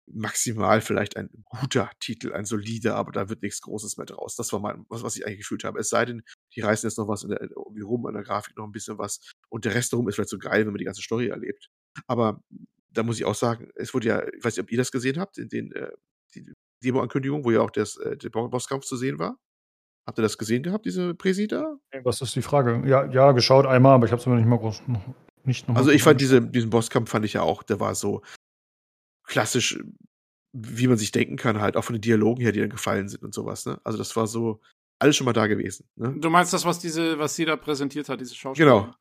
maximal 0.07 0.81
vielleicht 0.81 1.17
ein 1.17 1.29
guter 1.45 1.89
Titel, 1.99 2.33
ein 2.33 2.45
solider, 2.45 2.95
aber 2.95 3.11
da 3.11 3.29
wird 3.29 3.41
nichts 3.41 3.61
Großes 3.61 3.97
mehr 3.97 4.05
draus. 4.05 4.35
Das 4.35 4.53
war 4.53 4.59
mein, 4.59 4.85
was, 4.89 5.03
was 5.03 5.15
ich 5.15 5.25
eigentlich 5.25 5.39
gefühlt 5.39 5.63
habe. 5.63 5.79
Es 5.79 5.89
sei 5.89 6.05
denn, 6.05 6.23
die 6.55 6.61
reißen 6.61 6.87
jetzt 6.87 6.97
noch 6.97 7.07
was 7.07 7.23
in 7.23 7.29
der, 7.29 7.41
irgendwie 7.41 7.81
rum 7.81 8.05
an 8.05 8.13
der 8.13 8.23
Grafik, 8.23 8.55
noch 8.57 8.65
ein 8.65 8.71
bisschen 8.71 8.97
was. 8.97 9.19
Und 9.49 9.65
der 9.65 9.73
Rest 9.73 9.93
darum 9.93 10.07
ist 10.07 10.15
vielleicht 10.15 10.29
so 10.29 10.37
geil, 10.37 10.61
wenn 10.65 10.73
man 10.73 10.77
die 10.77 10.85
ganze 10.85 11.01
Story 11.01 11.27
erlebt. 11.27 11.69
Aber 12.07 12.41
da 12.95 13.03
muss 13.03 13.17
ich 13.17 13.25
auch 13.25 13.35
sagen, 13.35 13.69
es 13.75 13.93
wurde 13.93 14.07
ja, 14.07 14.27
ich 14.27 14.43
weiß 14.43 14.55
nicht, 14.55 14.63
ob 14.63 14.71
ihr 14.71 14.77
das 14.77 14.91
gesehen 14.91 15.19
habt, 15.19 15.37
in 15.37 15.49
den, 15.49 15.71
äh, 15.73 15.91
die 16.33 16.51
Demo-Ankündigung, 16.83 17.43
wo 17.43 17.51
ja 17.51 17.61
auch 17.61 17.71
das, 17.71 17.97
äh, 17.97 18.17
der 18.17 18.29
Bosskampf 18.29 18.85
zu 18.85 18.95
sehen 18.95 19.19
war. 19.19 19.37
Habt 20.07 20.19
ihr 20.19 20.23
das 20.23 20.37
gesehen 20.37 20.63
gehabt, 20.63 20.85
diese 20.85 21.15
Präsi 21.15 21.47
da? 21.47 21.77
Was 22.03 22.21
ist 22.21 22.35
die 22.35 22.41
Frage? 22.41 22.83
Ja, 22.85 23.05
ja 23.05 23.31
geschaut 23.31 23.65
einmal, 23.65 23.95
aber 23.95 24.05
ich 24.05 24.11
habe 24.11 24.19
es 24.19 24.27
mir 24.27 24.35
nicht 24.35 24.47
mal 24.47 24.57
groß, 24.59 24.83
noch, 24.87 25.01
nicht 25.43 25.67
Also 25.69 25.91
ich 25.91 26.03
fand 26.03 26.21
diese, 26.21 26.41
diesen 26.41 26.69
Bosskampf 26.69 27.09
fand 27.09 27.25
ich 27.25 27.33
ja 27.33 27.41
auch, 27.41 27.63
der 27.63 27.79
war 27.79 27.95
so 27.95 28.21
klassisch, 29.23 29.79
wie 30.53 30.87
man 30.87 30.97
sich 30.97 31.11
denken 31.11 31.37
kann, 31.37 31.59
halt, 31.59 31.75
auch 31.75 31.83
von 31.83 31.95
den 31.95 32.01
Dialogen 32.01 32.41
her, 32.41 32.51
die 32.51 32.59
dann 32.59 32.69
gefallen 32.69 33.09
sind 33.09 33.23
und 33.23 33.33
sowas, 33.33 33.65
ne? 33.65 33.79
Also 33.83 33.97
das 33.97 34.15
war 34.15 34.27
so 34.27 34.61
alles 34.99 35.15
schon 35.15 35.25
mal 35.25 35.33
da 35.33 35.47
gewesen. 35.47 35.87
Ne? 35.95 36.15
Du 36.19 36.29
meinst 36.29 36.53
das, 36.53 36.65
was 36.65 36.79
diese, 36.79 37.19
was 37.19 37.35
sie 37.35 37.45
da 37.45 37.57
präsentiert 37.57 38.07
hat, 38.07 38.21
diese 38.21 38.35
Schauspieler? 38.35 38.81
Genau. 38.81 38.95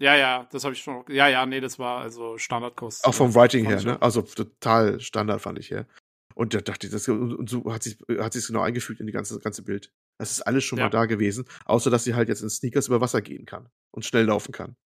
Ja, 0.00 0.16
ja, 0.16 0.48
das 0.52 0.62
habe 0.64 0.74
ich 0.74 0.80
schon. 0.80 1.04
Ja, 1.08 1.26
ja, 1.28 1.44
nee, 1.44 1.60
das 1.60 1.78
war 1.78 2.00
also 2.00 2.38
Standardkost. 2.38 3.04
Auch 3.04 3.14
vom 3.14 3.34
Writing 3.34 3.64
her, 3.66 3.82
ne? 3.82 4.00
Also 4.00 4.22
total 4.22 5.00
Standard 5.00 5.40
fand 5.40 5.58
ich 5.58 5.70
her. 5.70 5.86
Und 6.34 6.54
da 6.54 6.60
dachte 6.60 6.86
ich, 6.86 6.92
das, 6.92 7.08
und 7.08 7.50
so 7.50 7.72
hat 7.72 7.82
sich 7.82 7.98
hat 8.18 8.32
sich 8.32 8.46
genau 8.46 8.60
eingefügt 8.60 9.00
in 9.00 9.06
die 9.06 9.12
ganze 9.12 9.40
ganze 9.40 9.62
Bild. 9.62 9.92
Das 10.20 10.30
ist 10.30 10.42
alles 10.42 10.62
schon 10.64 10.78
Ja. 10.78 10.84
mal 10.84 10.90
da 10.90 11.06
gewesen, 11.06 11.46
außer 11.64 11.90
dass 11.90 12.04
sie 12.04 12.14
halt 12.14 12.28
jetzt 12.28 12.42
in 12.42 12.50
Sneakers 12.50 12.86
über 12.86 13.00
Wasser 13.00 13.22
gehen 13.22 13.44
kann 13.44 13.68
und 13.92 14.04
schnell 14.04 14.24
laufen 14.26 14.52
kann. 14.52 14.76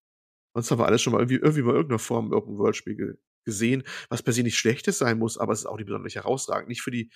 Sonst 0.55 0.71
haben 0.71 0.79
wir 0.79 0.87
alles 0.87 1.01
schon 1.03 1.13
mal 1.13 1.19
irgendwie, 1.19 1.35
irgendwie 1.35 1.61
mal 1.61 1.71
in 1.71 1.75
irgendeiner 1.77 1.99
Form 1.99 2.27
im 2.27 2.33
Open 2.33 2.57
World 2.57 2.75
Spiel 2.75 2.95
ge- 2.95 3.17
gesehen, 3.45 3.83
was 4.09 4.23
per 4.23 4.33
se 4.33 4.41
nicht 4.41 4.57
schlechtes 4.57 4.97
sein 4.97 5.19
muss, 5.19 5.37
aber 5.37 5.53
es 5.53 5.59
ist 5.59 5.65
auch 5.67 5.77
nicht 5.77 5.85
besonders 5.85 6.15
herausragend. 6.15 6.69
Nicht 6.69 6.81
für 6.81 6.91
die, 6.91 7.11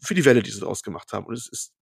für 0.00 0.14
die 0.14 0.24
Welle, 0.24 0.42
die 0.42 0.50
sie 0.50 0.60
daraus 0.60 0.82
gemacht 0.82 1.12
haben. 1.12 1.26
Und 1.26 1.34
es 1.34 1.48
ist, 1.48 1.74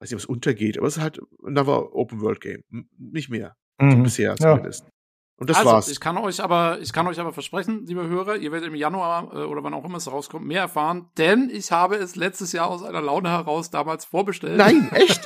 weiß 0.00 0.10
nicht, 0.10 0.14
ob 0.14 0.20
es 0.20 0.26
untergeht, 0.26 0.78
aber 0.78 0.86
es 0.86 0.96
ist 0.96 1.02
halt 1.02 1.20
another 1.44 1.94
Open 1.94 2.20
World 2.20 2.40
Game. 2.40 2.62
Nicht 2.98 3.30
mehr. 3.30 3.56
Mhm. 3.78 4.02
Bisher 4.02 4.30
Ja. 4.30 4.36
zumindest. 4.56 4.86
Und 5.40 5.48
das 5.50 5.58
also, 5.58 5.70
war's. 5.70 5.88
Ich 5.88 6.00
kann 6.00 6.16
euch 6.18 6.42
aber, 6.42 6.80
ich 6.80 6.92
kann 6.92 7.06
euch 7.06 7.20
aber 7.20 7.32
versprechen, 7.32 7.86
liebe 7.86 8.08
Hörer, 8.08 8.36
ihr 8.36 8.50
werdet 8.50 8.68
im 8.68 8.74
Januar 8.74 9.32
äh, 9.32 9.44
oder 9.44 9.62
wann 9.62 9.72
auch 9.72 9.84
immer 9.84 9.98
es 9.98 10.10
rauskommt, 10.10 10.44
mehr 10.44 10.62
erfahren, 10.62 11.10
denn 11.16 11.48
ich 11.48 11.70
habe 11.70 11.94
es 11.94 12.16
letztes 12.16 12.50
Jahr 12.50 12.68
aus 12.68 12.82
einer 12.82 13.00
Laune 13.00 13.28
heraus 13.30 13.70
damals 13.70 14.04
vorbestellt. 14.04 14.56
Nein, 14.56 14.90
echt? 14.94 15.24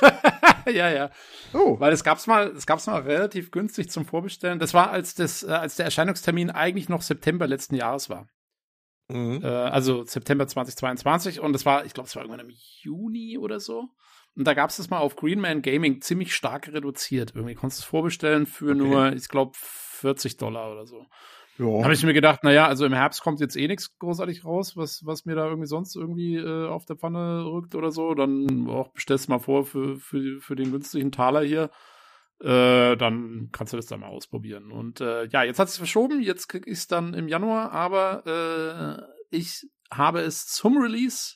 ja, 0.67 0.89
ja. 0.91 1.09
Oh. 1.53 1.79
Weil 1.79 1.93
es 1.93 2.03
gab's 2.03 2.27
mal, 2.27 2.49
es 2.55 2.67
gab's 2.67 2.85
mal 2.85 3.01
relativ 3.01 3.49
günstig 3.49 3.89
zum 3.89 4.05
Vorbestellen. 4.05 4.59
Das 4.59 4.75
war, 4.75 4.91
als 4.91 5.15
das, 5.15 5.41
äh, 5.41 5.47
als 5.47 5.77
der 5.77 5.85
Erscheinungstermin 5.85 6.51
eigentlich 6.51 6.89
noch 6.89 7.01
September 7.01 7.47
letzten 7.47 7.73
Jahres 7.73 8.07
war. 8.11 8.27
Mhm. 9.09 9.41
Äh, 9.43 9.47
also 9.47 10.05
September 10.05 10.47
2022 10.47 11.39
und 11.39 11.55
es 11.55 11.65
war, 11.65 11.85
ich 11.85 11.93
glaube, 11.95 12.07
es 12.07 12.15
war 12.15 12.21
irgendwann 12.23 12.47
im 12.47 12.53
Juni 12.81 13.39
oder 13.39 13.59
so. 13.59 13.89
Und 14.35 14.45
da 14.45 14.53
gab 14.53 14.69
es 14.69 14.77
das 14.77 14.89
mal 14.89 14.99
auf 14.99 15.15
Greenman 15.15 15.61
Gaming 15.61 16.01
ziemlich 16.01 16.35
stark 16.35 16.67
reduziert. 16.71 17.33
Irgendwie 17.35 17.55
konntest 17.55 17.81
du 17.81 17.83
es 17.83 17.89
vorbestellen 17.89 18.45
für 18.45 18.71
Okay. 18.71 18.77
nur, 18.77 19.13
ich 19.13 19.27
glaube, 19.27 19.51
40 19.55 20.37
Dollar 20.37 20.71
oder 20.71 20.85
so. 20.85 21.05
Habe 21.83 21.93
ich 21.93 22.03
mir 22.03 22.13
gedacht, 22.13 22.43
naja, 22.43 22.67
also 22.67 22.83
im 22.83 22.93
Herbst 22.93 23.21
kommt 23.21 23.39
jetzt 23.39 23.55
eh 23.55 23.67
nichts 23.67 23.95
großartig 23.99 24.43
raus, 24.43 24.75
was, 24.75 25.05
was 25.05 25.25
mir 25.25 25.35
da 25.35 25.45
irgendwie 25.47 25.67
sonst 25.67 25.95
irgendwie 25.95 26.35
äh, 26.35 26.67
auf 26.67 26.85
der 26.85 26.95
Pfanne 26.95 27.45
rückt 27.45 27.75
oder 27.75 27.91
so. 27.91 28.15
Dann 28.15 28.67
auch 28.69 28.91
bestellst 28.91 29.29
mal 29.29 29.37
vor 29.37 29.65
für, 29.65 29.97
für, 29.97 30.39
für 30.41 30.55
den 30.55 30.71
günstigen 30.71 31.11
Taler 31.11 31.43
hier. 31.43 31.69
Äh, 32.41 32.97
dann 32.97 33.49
kannst 33.51 33.71
du 33.71 33.77
das 33.77 33.85
dann 33.85 33.99
mal 33.99 34.07
ausprobieren. 34.07 34.71
Und 34.71 34.99
äh, 34.99 35.25
ja, 35.27 35.43
jetzt 35.43 35.59
hat 35.59 35.67
es 35.67 35.77
verschoben, 35.77 36.21
jetzt 36.21 36.47
krieg 36.47 36.65
ich 36.65 36.79
es 36.79 36.87
dann 36.87 37.13
im 37.13 37.27
Januar, 37.27 37.71
aber 37.71 39.07
äh, 39.29 39.35
ich 39.37 39.69
habe 39.91 40.21
es 40.21 40.47
zum 40.47 40.77
Release, 40.77 41.35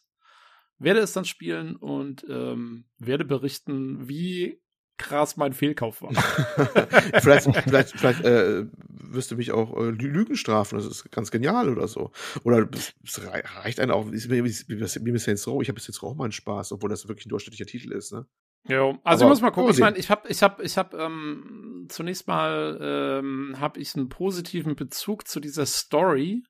werde 0.79 0.99
es 0.99 1.13
dann 1.13 1.25
spielen 1.25 1.75
und 1.75 2.25
ähm, 2.29 2.85
werde 2.99 3.25
berichten, 3.25 4.07
wie 4.07 4.61
krass 4.97 5.37
mein 5.37 5.53
Fehlkauf 5.53 6.01
war. 6.01 6.11
vielleicht 7.21 7.45
vielleicht, 7.63 7.91
vielleicht 7.99 8.23
äh, 8.25 8.65
wirst 8.89 9.29
du 9.31 9.35
mich 9.35 9.51
auch 9.51 9.75
äh, 9.77 9.89
Lü- 9.89 10.07
Lügen 10.09 10.35
strafen. 10.35 10.75
Das 10.77 10.87
ist 10.87 11.11
ganz 11.11 11.29
genial 11.29 11.69
oder 11.69 11.87
so. 11.87 12.11
Oder 12.43 12.67
es 12.73 12.93
es 13.05 13.23
rei- 13.25 13.43
reicht 13.45 13.79
einem 13.79 13.91
auch, 13.91 14.11
wie, 14.11 14.17
mit 15.11 15.21
Saints 15.21 15.47
Row. 15.47 15.61
Ich 15.61 15.69
habe 15.69 15.75
bis 15.75 15.87
jetzt 15.87 16.01
auch 16.01 16.15
meinen 16.15 16.31
Spaß, 16.31 16.71
obwohl 16.71 16.89
das 16.89 17.07
wirklich 17.07 17.27
ein 17.27 17.29
durchschnittlicher 17.29 17.67
Titel 17.67 17.91
ist. 17.91 18.11
Ne? 18.11 18.25
Ja, 18.67 18.97
also 19.03 19.25
ich 19.25 19.29
muss 19.29 19.41
mal 19.41 19.51
gucken. 19.51 19.69
mal 19.69 19.73
Ich 19.73 19.79
meine, 19.79 19.97
ich 19.97 20.09
habe, 20.09 20.27
ich 20.29 20.41
habe, 20.41 20.63
ich 20.63 20.77
habe 20.77 20.97
ähm, 20.97 21.85
zunächst 21.89 22.27
mal 22.27 22.79
ähm, 22.81 23.55
habe 23.59 23.79
ich 23.79 23.95
einen 23.95 24.09
positiven 24.09 24.75
Bezug 24.75 25.27
zu 25.27 25.39
dieser 25.39 25.67
Story, 25.67 26.43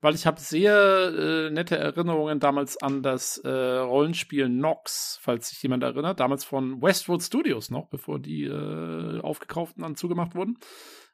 weil 0.00 0.14
ich 0.14 0.26
habe 0.26 0.40
sehr 0.40 1.12
äh, 1.16 1.50
nette 1.50 1.76
Erinnerungen 1.76 2.40
damals 2.40 2.76
an 2.80 3.02
das 3.02 3.38
äh, 3.38 3.48
Rollenspiel 3.48 4.48
Nox, 4.48 5.18
falls 5.22 5.48
sich 5.48 5.62
jemand 5.62 5.82
erinnert, 5.82 6.20
damals 6.20 6.44
von 6.44 6.82
Westwood 6.82 7.22
Studios 7.22 7.70
noch, 7.70 7.88
bevor 7.88 8.18
die 8.18 8.44
äh, 8.44 9.20
aufgekauft 9.20 9.76
und 9.76 9.82
dann 9.82 9.96
zugemacht 9.96 10.34
wurden. 10.34 10.58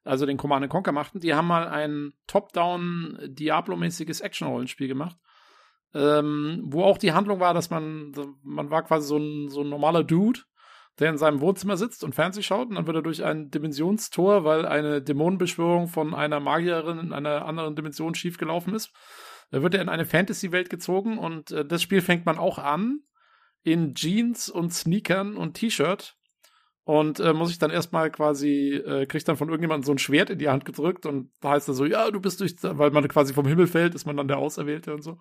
Also 0.04 0.26
den 0.26 0.36
Command 0.36 0.68
Conquer 0.68 0.92
machten. 0.92 1.20
Die 1.20 1.32
haben 1.32 1.46
mal 1.46 1.68
ein 1.68 2.12
Top-Down 2.26 3.18
Diablo-mäßiges 3.24 4.20
Action-Rollenspiel 4.20 4.88
gemacht 4.88 5.16
ähm, 5.94 6.62
wo 6.64 6.84
auch 6.84 6.98
die 6.98 7.12
Handlung 7.12 7.40
war, 7.40 7.54
dass 7.54 7.70
man, 7.70 8.12
man 8.42 8.70
war 8.70 8.82
quasi 8.82 9.06
so 9.06 9.18
ein, 9.18 9.48
so 9.48 9.62
ein 9.62 9.68
normaler 9.68 10.04
Dude, 10.04 10.40
der 10.98 11.10
in 11.10 11.18
seinem 11.18 11.40
Wohnzimmer 11.40 11.76
sitzt 11.76 12.04
und 12.04 12.14
Fernseh 12.14 12.42
schaut 12.42 12.68
und 12.68 12.74
dann 12.74 12.86
wird 12.86 12.96
er 12.96 13.02
durch 13.02 13.24
ein 13.24 13.50
Dimensionstor, 13.50 14.44
weil 14.44 14.66
eine 14.66 15.02
Dämonenbeschwörung 15.02 15.88
von 15.88 16.14
einer 16.14 16.40
Magierin 16.40 16.98
in 16.98 17.12
einer 17.12 17.46
anderen 17.46 17.74
Dimension 17.74 18.14
schiefgelaufen 18.14 18.74
ist, 18.74 18.92
da 19.50 19.62
wird 19.62 19.74
er 19.74 19.82
in 19.82 19.88
eine 19.88 20.06
Fantasy-Welt 20.06 20.70
gezogen 20.70 21.18
und 21.18 21.50
äh, 21.50 21.64
das 21.64 21.82
Spiel 21.82 22.00
fängt 22.00 22.26
man 22.26 22.38
auch 22.38 22.58
an 22.58 23.00
in 23.62 23.94
Jeans 23.94 24.48
und 24.48 24.72
Sneakern 24.72 25.36
und 25.36 25.54
T-Shirt 25.54 26.16
und 26.84 27.20
äh, 27.20 27.32
muss 27.32 27.50
ich 27.50 27.58
dann 27.58 27.70
erstmal 27.70 28.10
quasi, 28.10 28.74
äh, 28.74 29.06
kriegt 29.06 29.28
dann 29.28 29.36
von 29.36 29.48
irgendjemandem 29.48 29.84
so 29.84 29.92
ein 29.92 29.98
Schwert 29.98 30.30
in 30.30 30.38
die 30.38 30.48
Hand 30.48 30.64
gedrückt 30.64 31.06
und 31.06 31.30
da 31.40 31.50
heißt 31.50 31.68
er 31.68 31.74
so, 31.74 31.84
ja, 31.84 32.10
du 32.10 32.20
bist 32.20 32.40
durch, 32.40 32.56
weil 32.60 32.90
man 32.90 33.06
quasi 33.08 33.32
vom 33.32 33.46
Himmel 33.46 33.68
fällt, 33.68 33.94
ist 33.94 34.04
man 34.04 34.16
dann 34.16 34.26
der 34.26 34.38
Auserwählte 34.38 34.92
und 34.92 35.02
so. 35.02 35.18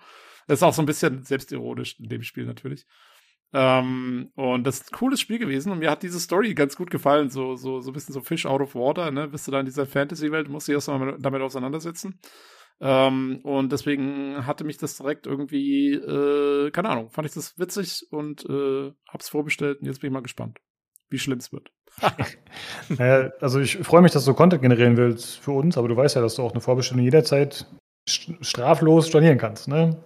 Das 0.48 0.60
ist 0.60 0.64
auch 0.64 0.74
so 0.74 0.82
ein 0.82 0.88
bisschen 0.88 1.24
selbstironisch 1.24 2.00
in 2.00 2.10
dem 2.10 2.24
Spiel 2.24 2.46
natürlich. 2.46 2.88
Ähm, 3.54 4.32
und 4.36 4.66
das 4.66 4.82
ist 4.82 4.92
ein 4.92 4.98
cooles 4.98 5.20
Spiel 5.20 5.38
gewesen 5.38 5.72
und 5.72 5.80
mir 5.80 5.92
hat 5.92 6.04
diese 6.04 6.20
Story 6.20 6.54
ganz 6.54 6.78
gut 6.78 6.90
gefallen, 6.90 7.30
so, 7.30 7.56
so, 7.56 7.82
so 7.82 7.92
ein 7.92 7.94
bisschen 7.94 8.14
so 8.14 8.22
Fish 8.22 8.46
out 8.46 8.62
of 8.62 8.76
water, 8.76 9.12
ne? 9.12 9.28
Bist 9.28 9.48
du 9.48 9.52
da 9.52 9.60
in 9.60 9.66
dieser 9.66 9.86
Fantasy-Welt, 9.86 10.48
musst 10.48 10.68
du 10.68 10.72
dich 10.72 10.78
erstmal 10.78 11.18
damit 11.20 11.42
auseinandersetzen. 11.42 12.20
Ähm, 12.80 13.42
und 13.44 13.72
deswegen 13.72 14.48
hatte 14.48 14.64
mich 14.64 14.78
das 14.78 14.98
direkt 14.98 15.28
irgendwie, 15.28 15.94
äh, 15.94 16.72
keine 16.72 16.90
Ahnung, 16.90 17.10
fand 17.12 17.28
ich 17.28 17.34
das 17.34 17.58
witzig 17.60 18.08
und 18.10 18.44
äh, 18.50 18.92
hab's 19.08 19.30
vorbestellt 19.30 19.82
und 19.82 19.86
jetzt 19.86 20.02
bin 20.02 20.10
ich 20.10 20.14
mal 20.14 20.24
gespannt, 20.24 20.60
wie 21.10 21.20
schlimm 21.20 21.38
es 21.38 21.52
wird. 21.52 21.72
Naja, 22.90 23.32
also 23.42 23.60
ich 23.60 23.78
freue 23.78 24.02
mich, 24.02 24.14
dass 24.14 24.26
du 24.26 24.34
Content 24.34 24.62
generieren 24.62 24.98
willst 24.98 25.38
für 25.40 25.52
uns, 25.52 25.78
aber 25.78 25.88
du 25.88 25.96
weißt 25.96 26.16
ja, 26.16 26.22
dass 26.22 26.36
du 26.36 26.42
auch 26.42 26.54
eine 26.54 26.62
Vorbestellung 26.62 27.04
jederzeit 27.04 27.68
straflos 28.42 29.08
stornieren 29.08 29.38
kannst, 29.38 29.68
ne? 29.68 29.98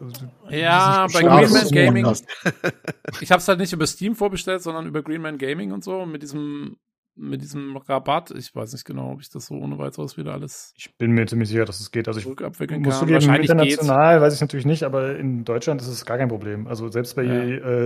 Ja, 0.50 1.08
bei 1.14 1.22
Greenman 1.22 1.70
Gaming. 1.72 2.06
Ich 3.22 3.32
habe 3.32 3.40
es 3.40 3.48
halt 3.48 3.60
nicht 3.60 3.74
über 3.74 3.88
Steam 3.88 4.16
vorbestellt, 4.16 4.62
sondern 4.62 4.86
über 4.88 5.02
Greenman 5.02 5.38
Gaming 5.38 5.72
und 5.72 5.84
so 5.84 6.06
mit 6.06 6.22
diesem 6.22 6.78
mit 7.18 7.42
diesem 7.42 7.78
Rabatt. 7.78 8.32
Ich 8.32 8.54
weiß 8.54 8.74
nicht 8.74 8.84
genau, 8.84 9.14
ob 9.14 9.22
ich 9.22 9.30
das 9.30 9.46
so 9.46 9.56
ohne 9.56 9.78
weiteres 9.78 10.18
wieder 10.18 10.34
alles 10.34 10.74
Ich 10.76 10.98
bin 10.98 11.12
mir 11.12 11.26
ziemlich 11.26 11.48
sicher, 11.48 11.64
dass 11.64 11.80
es 11.80 11.90
geht. 11.92 12.10
Also 12.10 12.18
ich 12.18 12.26
zurückabwickeln 12.26 12.82
muss 12.82 12.96
kann. 12.96 13.00
zugeben, 13.08 13.14
Wahrscheinlich 13.16 13.50
geht's. 13.50 13.52
international 13.54 14.20
weiß 14.20 14.34
ich 14.36 14.42
natürlich 14.42 14.66
nicht, 14.66 14.84
aber 14.84 15.16
in 15.18 15.46
Deutschland 15.46 15.80
ist 15.82 15.88
es 15.88 16.06
gar 16.06 16.18
kein 16.18 16.28
Problem. 16.28 16.68
Also 16.68 16.90
selbst 16.90 17.16
bei 17.16 17.24
Ja. 17.24 17.34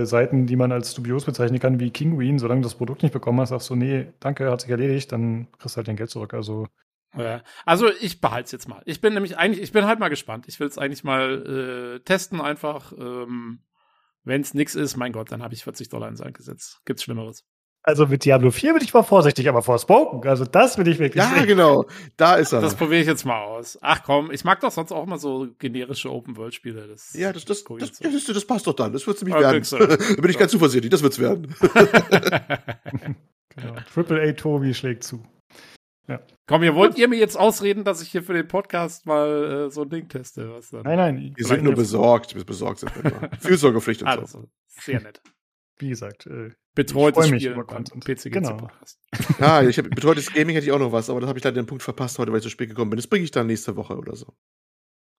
äh, 0.00 0.04
Seiten, 0.04 0.46
die 0.46 0.56
man 0.56 0.72
als 0.72 0.94
dubios 0.94 1.24
bezeichnen 1.26 1.60
kann, 1.60 1.78
wie 1.78 1.90
Kinguin, 1.90 2.40
solange 2.40 2.62
du 2.62 2.66
das 2.66 2.74
Produkt 2.74 3.04
nicht 3.04 3.12
bekommen 3.12 3.38
hast, 3.40 3.50
sagst 3.50 3.70
du, 3.70 3.76
nee, 3.76 4.08
danke, 4.18 4.50
hat 4.50 4.62
sich 4.62 4.70
erledigt, 4.70 5.12
dann 5.12 5.46
kriegst 5.60 5.76
du 5.76 5.78
halt 5.78 5.86
dein 5.86 5.96
Geld 5.96 6.10
zurück. 6.10 6.34
Also. 6.34 6.66
Also 7.64 7.90
ich 8.00 8.20
behalte 8.20 8.44
es 8.46 8.52
jetzt 8.52 8.68
mal. 8.68 8.82
Ich 8.86 9.00
bin 9.00 9.14
nämlich 9.14 9.36
eigentlich, 9.36 9.62
ich 9.62 9.72
bin 9.72 9.84
halt 9.84 9.98
mal 9.98 10.08
gespannt. 10.08 10.46
Ich 10.48 10.60
will 10.60 10.68
es 10.68 10.78
eigentlich 10.78 11.04
mal 11.04 11.96
äh, 11.96 12.04
testen 12.04 12.40
einfach. 12.40 12.92
Ähm, 12.92 13.60
Wenn 14.24 14.42
es 14.42 14.54
nix 14.54 14.74
ist, 14.74 14.96
mein 14.96 15.12
Gott, 15.12 15.32
dann 15.32 15.42
habe 15.42 15.54
ich 15.54 15.64
40 15.64 15.88
Dollar 15.88 16.08
ins 16.08 16.20
eingesetzt. 16.20 16.80
Gibt's 16.84 17.02
Schlimmeres. 17.02 17.44
Also 17.82 18.06
mit 18.06 18.26
Diablo 18.26 18.50
4 18.50 18.74
bin 18.74 18.82
ich 18.82 18.92
mal 18.92 19.02
vorsichtig, 19.02 19.48
aber 19.48 19.62
Forspoken, 19.62 20.28
also 20.28 20.44
das 20.44 20.76
will 20.76 20.86
ich 20.86 20.98
wirklich 20.98 21.24
Ja, 21.24 21.30
sehen. 21.30 21.46
genau. 21.46 21.86
Da 22.18 22.34
ist 22.34 22.52
er. 22.52 22.60
Das 22.60 22.74
probiere 22.74 23.00
ich 23.00 23.06
jetzt 23.06 23.24
mal 23.24 23.42
aus. 23.42 23.78
Ach 23.80 24.02
komm, 24.04 24.30
ich 24.30 24.44
mag 24.44 24.60
doch 24.60 24.70
sonst 24.70 24.92
auch 24.92 25.06
mal 25.06 25.16
so 25.18 25.48
generische 25.58 26.10
Open-World-Spiele. 26.12 26.88
Das 26.88 27.14
ja, 27.14 27.32
das, 27.32 27.46
das, 27.46 27.64
das, 27.64 27.92
das, 27.92 28.12
das, 28.12 28.24
das 28.26 28.44
passt 28.44 28.66
doch 28.66 28.74
dann. 28.74 28.92
Das 28.92 29.06
wird's 29.06 29.22
nämlich 29.22 29.40
werden. 29.40 29.64
da 30.16 30.20
bin 30.20 30.30
ich 30.30 30.36
ganz 30.36 30.52
zuversichtlich. 30.52 30.90
Das 30.90 31.02
wird's 31.02 31.18
werden. 31.18 31.54
Genau. 33.56 33.74
Triple 33.92 34.22
A 34.28 34.32
Tobi 34.32 34.74
schlägt 34.74 35.02
zu. 35.02 35.24
Komm, 36.46 36.62
ihr 36.62 36.74
wollt 36.74 36.98
ihr 36.98 37.08
mir 37.08 37.18
jetzt 37.18 37.36
ausreden, 37.36 37.84
dass 37.84 38.02
ich 38.02 38.10
hier 38.10 38.22
für 38.22 38.32
den 38.32 38.48
Podcast 38.48 39.06
mal 39.06 39.66
äh, 39.66 39.70
so 39.70 39.82
ein 39.82 39.90
Ding 39.90 40.08
teste? 40.08 40.52
Was 40.52 40.70
dann? 40.70 40.82
Nein, 40.82 40.96
nein. 40.96 41.32
Wir 41.36 41.44
sind 41.46 41.62
nur 41.62 41.74
besorgt. 41.74 42.34
Wir 42.34 42.44
besorgt 42.44 42.80
sind 42.80 42.92
wir. 43.04 43.30
Fürsorgepflicht 43.40 44.02
und 44.02 44.12
so. 44.12 44.20
Also, 44.20 44.48
sehr 44.66 45.00
nett. 45.00 45.22
Wie 45.78 45.88
gesagt, 45.90 46.26
äh, 46.26 46.50
Betreutes 46.74 47.26
Ich 47.26 47.30
mich 47.32 47.42
Spiel 47.42 47.52
über 47.52 47.64
Content. 47.64 48.04
PC 48.04 48.30
Genau. 48.32 48.56
Podcast. 48.56 48.98
Ah, 49.40 49.62
ich 49.62 49.78
hab, 49.78 49.88
betreutes 49.90 50.32
Gaming 50.32 50.54
hätte 50.54 50.66
ich 50.66 50.72
auch 50.72 50.78
noch 50.78 50.92
was, 50.92 51.10
aber 51.10 51.20
das 51.20 51.28
habe 51.28 51.38
ich 51.38 51.44
leider 51.44 51.60
den 51.60 51.66
Punkt 51.66 51.82
verpasst 51.82 52.18
heute, 52.18 52.30
weil 52.30 52.38
ich 52.38 52.44
zu 52.44 52.50
spät 52.50 52.68
gekommen 52.68 52.90
bin. 52.90 52.96
Das 52.96 53.06
bringe 53.06 53.24
ich 53.24 53.30
dann 53.30 53.46
nächste 53.46 53.74
Woche 53.76 53.96
oder 53.96 54.14
so. 54.14 54.34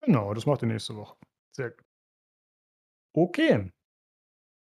genau, 0.02 0.34
das 0.34 0.46
macht 0.46 0.62
ihr 0.62 0.68
nächste 0.68 0.96
Woche. 0.96 1.16
Sehr 1.52 1.72
gut. 1.72 1.84
Okay. 3.14 3.72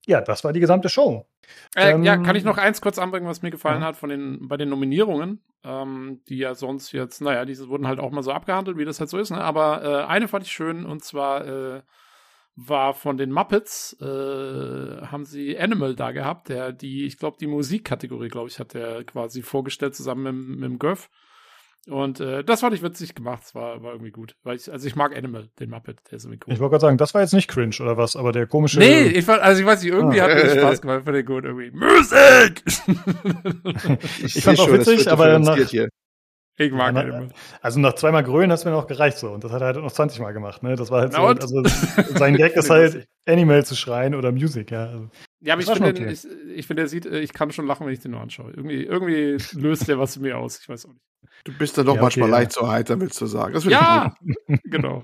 Ja, 0.08 0.22
das 0.22 0.44
war 0.46 0.54
die 0.54 0.62
gesamte 0.62 0.88
Show. 0.88 1.28
Äh, 1.76 1.92
Ähm, 1.92 2.04
ja, 2.04 2.16
kann 2.16 2.38
ich 2.38 2.46
noch 2.46 2.58
eins 2.58 2.80
kurz 2.80 2.98
anbringen, 2.98 3.28
was 3.28 3.42
mir 3.42 3.52
gefallen 3.52 3.82
ja. 3.82 3.88
hat 3.88 3.98
von 3.98 4.10
den, 4.10 4.48
bei 4.48 4.56
den 4.56 4.70
Nominierungen, 4.70 5.42
ähm, 5.66 6.22
die 6.30 6.38
ja 6.38 6.56
sonst 6.56 6.94
jetzt, 6.94 7.22
naja, 7.22 7.44
diese 7.44 7.68
wurden 7.68 7.88
halt 7.88 8.00
auch 8.00 8.12
mal 8.12 8.24
so 8.24 8.32
abgehandelt, 8.32 8.78
wie 8.78 8.86
das 8.86 9.02
halt 9.02 9.10
so 9.10 9.18
ist, 9.18 9.32
ne? 9.32 9.42
Aber 9.42 9.84
äh, 9.84 10.06
eine 10.06 10.30
fand 10.30 10.46
ich 10.46 10.52
schön 10.52 10.86
und 10.86 11.04
zwar 11.04 11.46
äh, 11.46 11.82
war 12.56 12.94
von 12.94 13.18
den 13.18 13.32
Muppets, 13.32 13.98
äh, 14.02 14.06
haben 14.06 15.26
sie 15.26 15.60
Animal 15.60 15.94
da 15.94 16.12
gehabt, 16.12 16.50
der 16.50 16.72
die, 16.72 17.06
ich 17.06 17.20
glaube, 17.20 17.38
die 17.40 17.48
Musikkategorie, 17.48 18.30
glaube 18.30 18.48
ich, 18.48 18.60
hat 18.60 18.74
der 18.74 19.04
quasi 19.04 19.42
vorgestellt 19.42 19.94
zusammen 19.94 20.24
mit, 20.24 20.60
mit 20.60 20.70
dem 20.70 20.80
Göff. 20.80 21.10
Und 21.90 22.20
äh, 22.20 22.44
das 22.44 22.60
fand 22.60 22.76
ich 22.76 22.84
witzig 22.84 23.16
gemacht, 23.16 23.44
es 23.46 23.56
war, 23.56 23.82
war 23.82 23.94
irgendwie 23.94 24.12
gut. 24.12 24.36
Weil 24.44 24.58
ich, 24.58 24.70
also 24.72 24.86
ich 24.88 24.96
mag 24.98 25.16
Animal, 25.16 25.48
den 25.60 25.70
Muppet, 25.70 26.00
der 26.12 26.18
ist 26.18 26.26
irgendwie 26.26 26.42
cool. 26.46 26.54
Ich 26.54 26.60
wollte 26.60 26.72
gerade 26.72 26.82
sagen, 26.82 26.98
das 26.98 27.14
war 27.14 27.22
jetzt 27.22 27.34
nicht 27.34 27.48
cringe 27.50 27.76
oder 27.80 27.96
was, 27.96 28.16
aber 28.18 28.34
der 28.34 28.46
komische. 28.46 28.80
Nee, 28.80 29.04
ich 29.04 29.24
fand, 29.24 29.42
also 29.42 29.62
ich 29.62 29.66
weiß 29.68 29.82
nicht, 29.84 29.94
irgendwie 29.94 30.20
Ah. 30.20 30.26
hat 30.26 30.36
mir 30.36 30.50
Spaß 30.60 30.82
gemacht, 30.82 31.04
fand 31.06 31.18
ich 31.18 31.26
gut, 31.26 31.46
irgendwie. 31.46 31.72
Musik! 31.72 32.64
Ich 34.24 34.34
seh 34.34 34.42
fand's 34.42 34.60
auch 34.60 34.68
schon, 34.68 34.80
witzig, 34.80 35.10
aber 35.10 35.40
nach-. 35.40 35.58
Ich 36.66 36.72
mag 36.72 36.96
Ja, 36.96 37.02
Animal. 37.02 37.30
Also 37.62 37.80
nach 37.80 37.94
zweimal 37.94 38.24
grölen 38.24 38.52
hat 38.52 38.60
es 38.60 38.66
mir 38.66 38.72
noch 38.72 38.88
gereicht 38.88 39.18
so. 39.18 39.30
Und 39.32 39.44
das 39.44 39.52
hat 39.52 39.62
er 39.62 39.68
halt 39.68 39.78
noch 39.78 39.92
20 39.92 40.20
Mal 40.20 40.32
gemacht, 40.34 40.64
ne? 40.64 40.76
Das 40.76 40.90
war 40.90 41.02
halt 41.02 41.12
Na 41.14 41.20
so. 41.20 41.28
und? 41.28 41.42
Also 41.42 41.64
sein 42.18 42.36
Gag 42.36 42.56
ist 42.56 42.70
halt 42.70 43.08
Animal 43.28 43.66
zu 43.66 43.76
schreien 43.76 44.16
oder 44.16 44.32
Music, 44.32 44.72
ja. 44.72 44.86
Also, 44.88 45.10
Ja, 45.42 45.54
aber 45.54 45.62
ich 45.62 45.70
finde, 45.70 45.96
schon 45.96 46.10
ich, 46.10 46.28
ich 46.58 46.68
finde, 46.68 46.84
er 46.84 46.88
sieht, 46.88 47.06
äh, 47.06 47.20
ich 47.20 47.34
kann 47.34 47.52
schon 47.52 47.68
lachen, 47.68 47.86
wenn 47.86 47.94
ich 47.94 48.00
den 48.00 48.12
nur 48.12 48.22
anschaue. 48.22 48.52
Irgendwie, 48.52 48.84
irgendwie 48.84 49.38
löst 49.54 49.88
der 49.88 50.00
was 50.00 50.16
in 50.16 50.24
mir 50.24 50.38
aus. 50.38 50.60
Ich 50.60 50.68
weiß 50.70 50.86
auch 50.86 50.94
nicht. 50.94 51.02
Du 51.44 51.58
bist 51.58 51.78
dann 51.78 51.86
doch 51.86 51.96
Ja, 51.96 52.02
manchmal 52.02 52.30
okay, 52.30 52.40
leicht 52.40 52.52
zu 52.54 52.68
heiter, 52.68 53.00
willst 53.00 53.20
du 53.22 53.26
sagen. 53.26 53.58
Ja, 53.70 54.16
genau. 54.64 55.04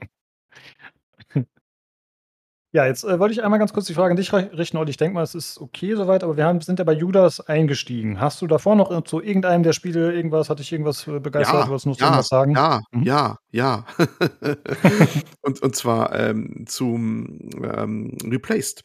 Ja, 2.76 2.88
jetzt 2.88 3.04
äh, 3.04 3.20
wollte 3.20 3.34
ich 3.34 3.44
einmal 3.44 3.60
ganz 3.60 3.72
kurz 3.72 3.86
die 3.86 3.94
Frage 3.94 4.12
an 4.12 4.18
dich 4.18 4.34
richten, 4.34 4.78
Olli. 4.78 4.90
Ich 4.90 4.98
denke 4.98 5.14
mal, 5.14 5.22
es 5.22 5.36
ist 5.36 5.62
okay 5.62 5.94
soweit, 5.94 6.24
aber 6.24 6.38
wir 6.38 6.46
haben, 6.46 6.60
sind 6.60 6.80
ja 6.80 6.86
bei 6.86 6.94
Judas 6.94 7.40
eingestiegen. 7.40 8.20
Hast 8.20 8.42
du 8.42 8.48
davor 8.48 8.76
noch 8.76 9.04
zu 9.04 9.22
irgendeinem 9.22 9.62
der 9.62 9.74
Spiele 9.74 10.12
irgendwas, 10.12 10.50
hat 10.50 10.58
dich 10.58 10.72
irgendwas 10.72 11.08
äh, 11.08 11.20
begeistert? 11.20 11.54
Ja, 11.54 11.64
du 11.66 11.70
wolltest 11.70 11.86
noch 11.86 12.00
ja, 12.00 12.06
irgendwas 12.08 12.28
sagen? 12.30 12.56
Ja, 12.56 12.82
Mhm. 12.92 13.04
ja, 13.04 13.38
ja. 13.52 13.86
und, 15.42 15.62
und 15.62 15.76
zwar 15.76 16.16
ähm, 16.20 16.66
zum 16.66 17.48
ähm, 17.64 18.18
Replaced. 18.26 18.84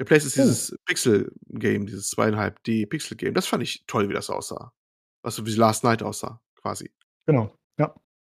Replaced 0.00 0.26
ist 0.26 0.38
Oh. 0.38 0.42
dieses 0.42 0.76
Pixel-Game, 0.86 1.86
dieses 1.86 2.10
zweieinhalb 2.10 2.62
D-Pixel-Game. 2.62 3.34
Das 3.34 3.46
fand 3.46 3.64
ich 3.64 3.82
toll, 3.88 4.08
wie 4.08 4.14
das 4.14 4.30
aussah. 4.30 4.72
Was 5.22 5.34
so 5.34 5.44
wie 5.46 5.54
Last 5.54 5.82
Night 5.82 6.04
aussah, 6.04 6.40
quasi. 6.54 6.92
Genau. 7.26 7.52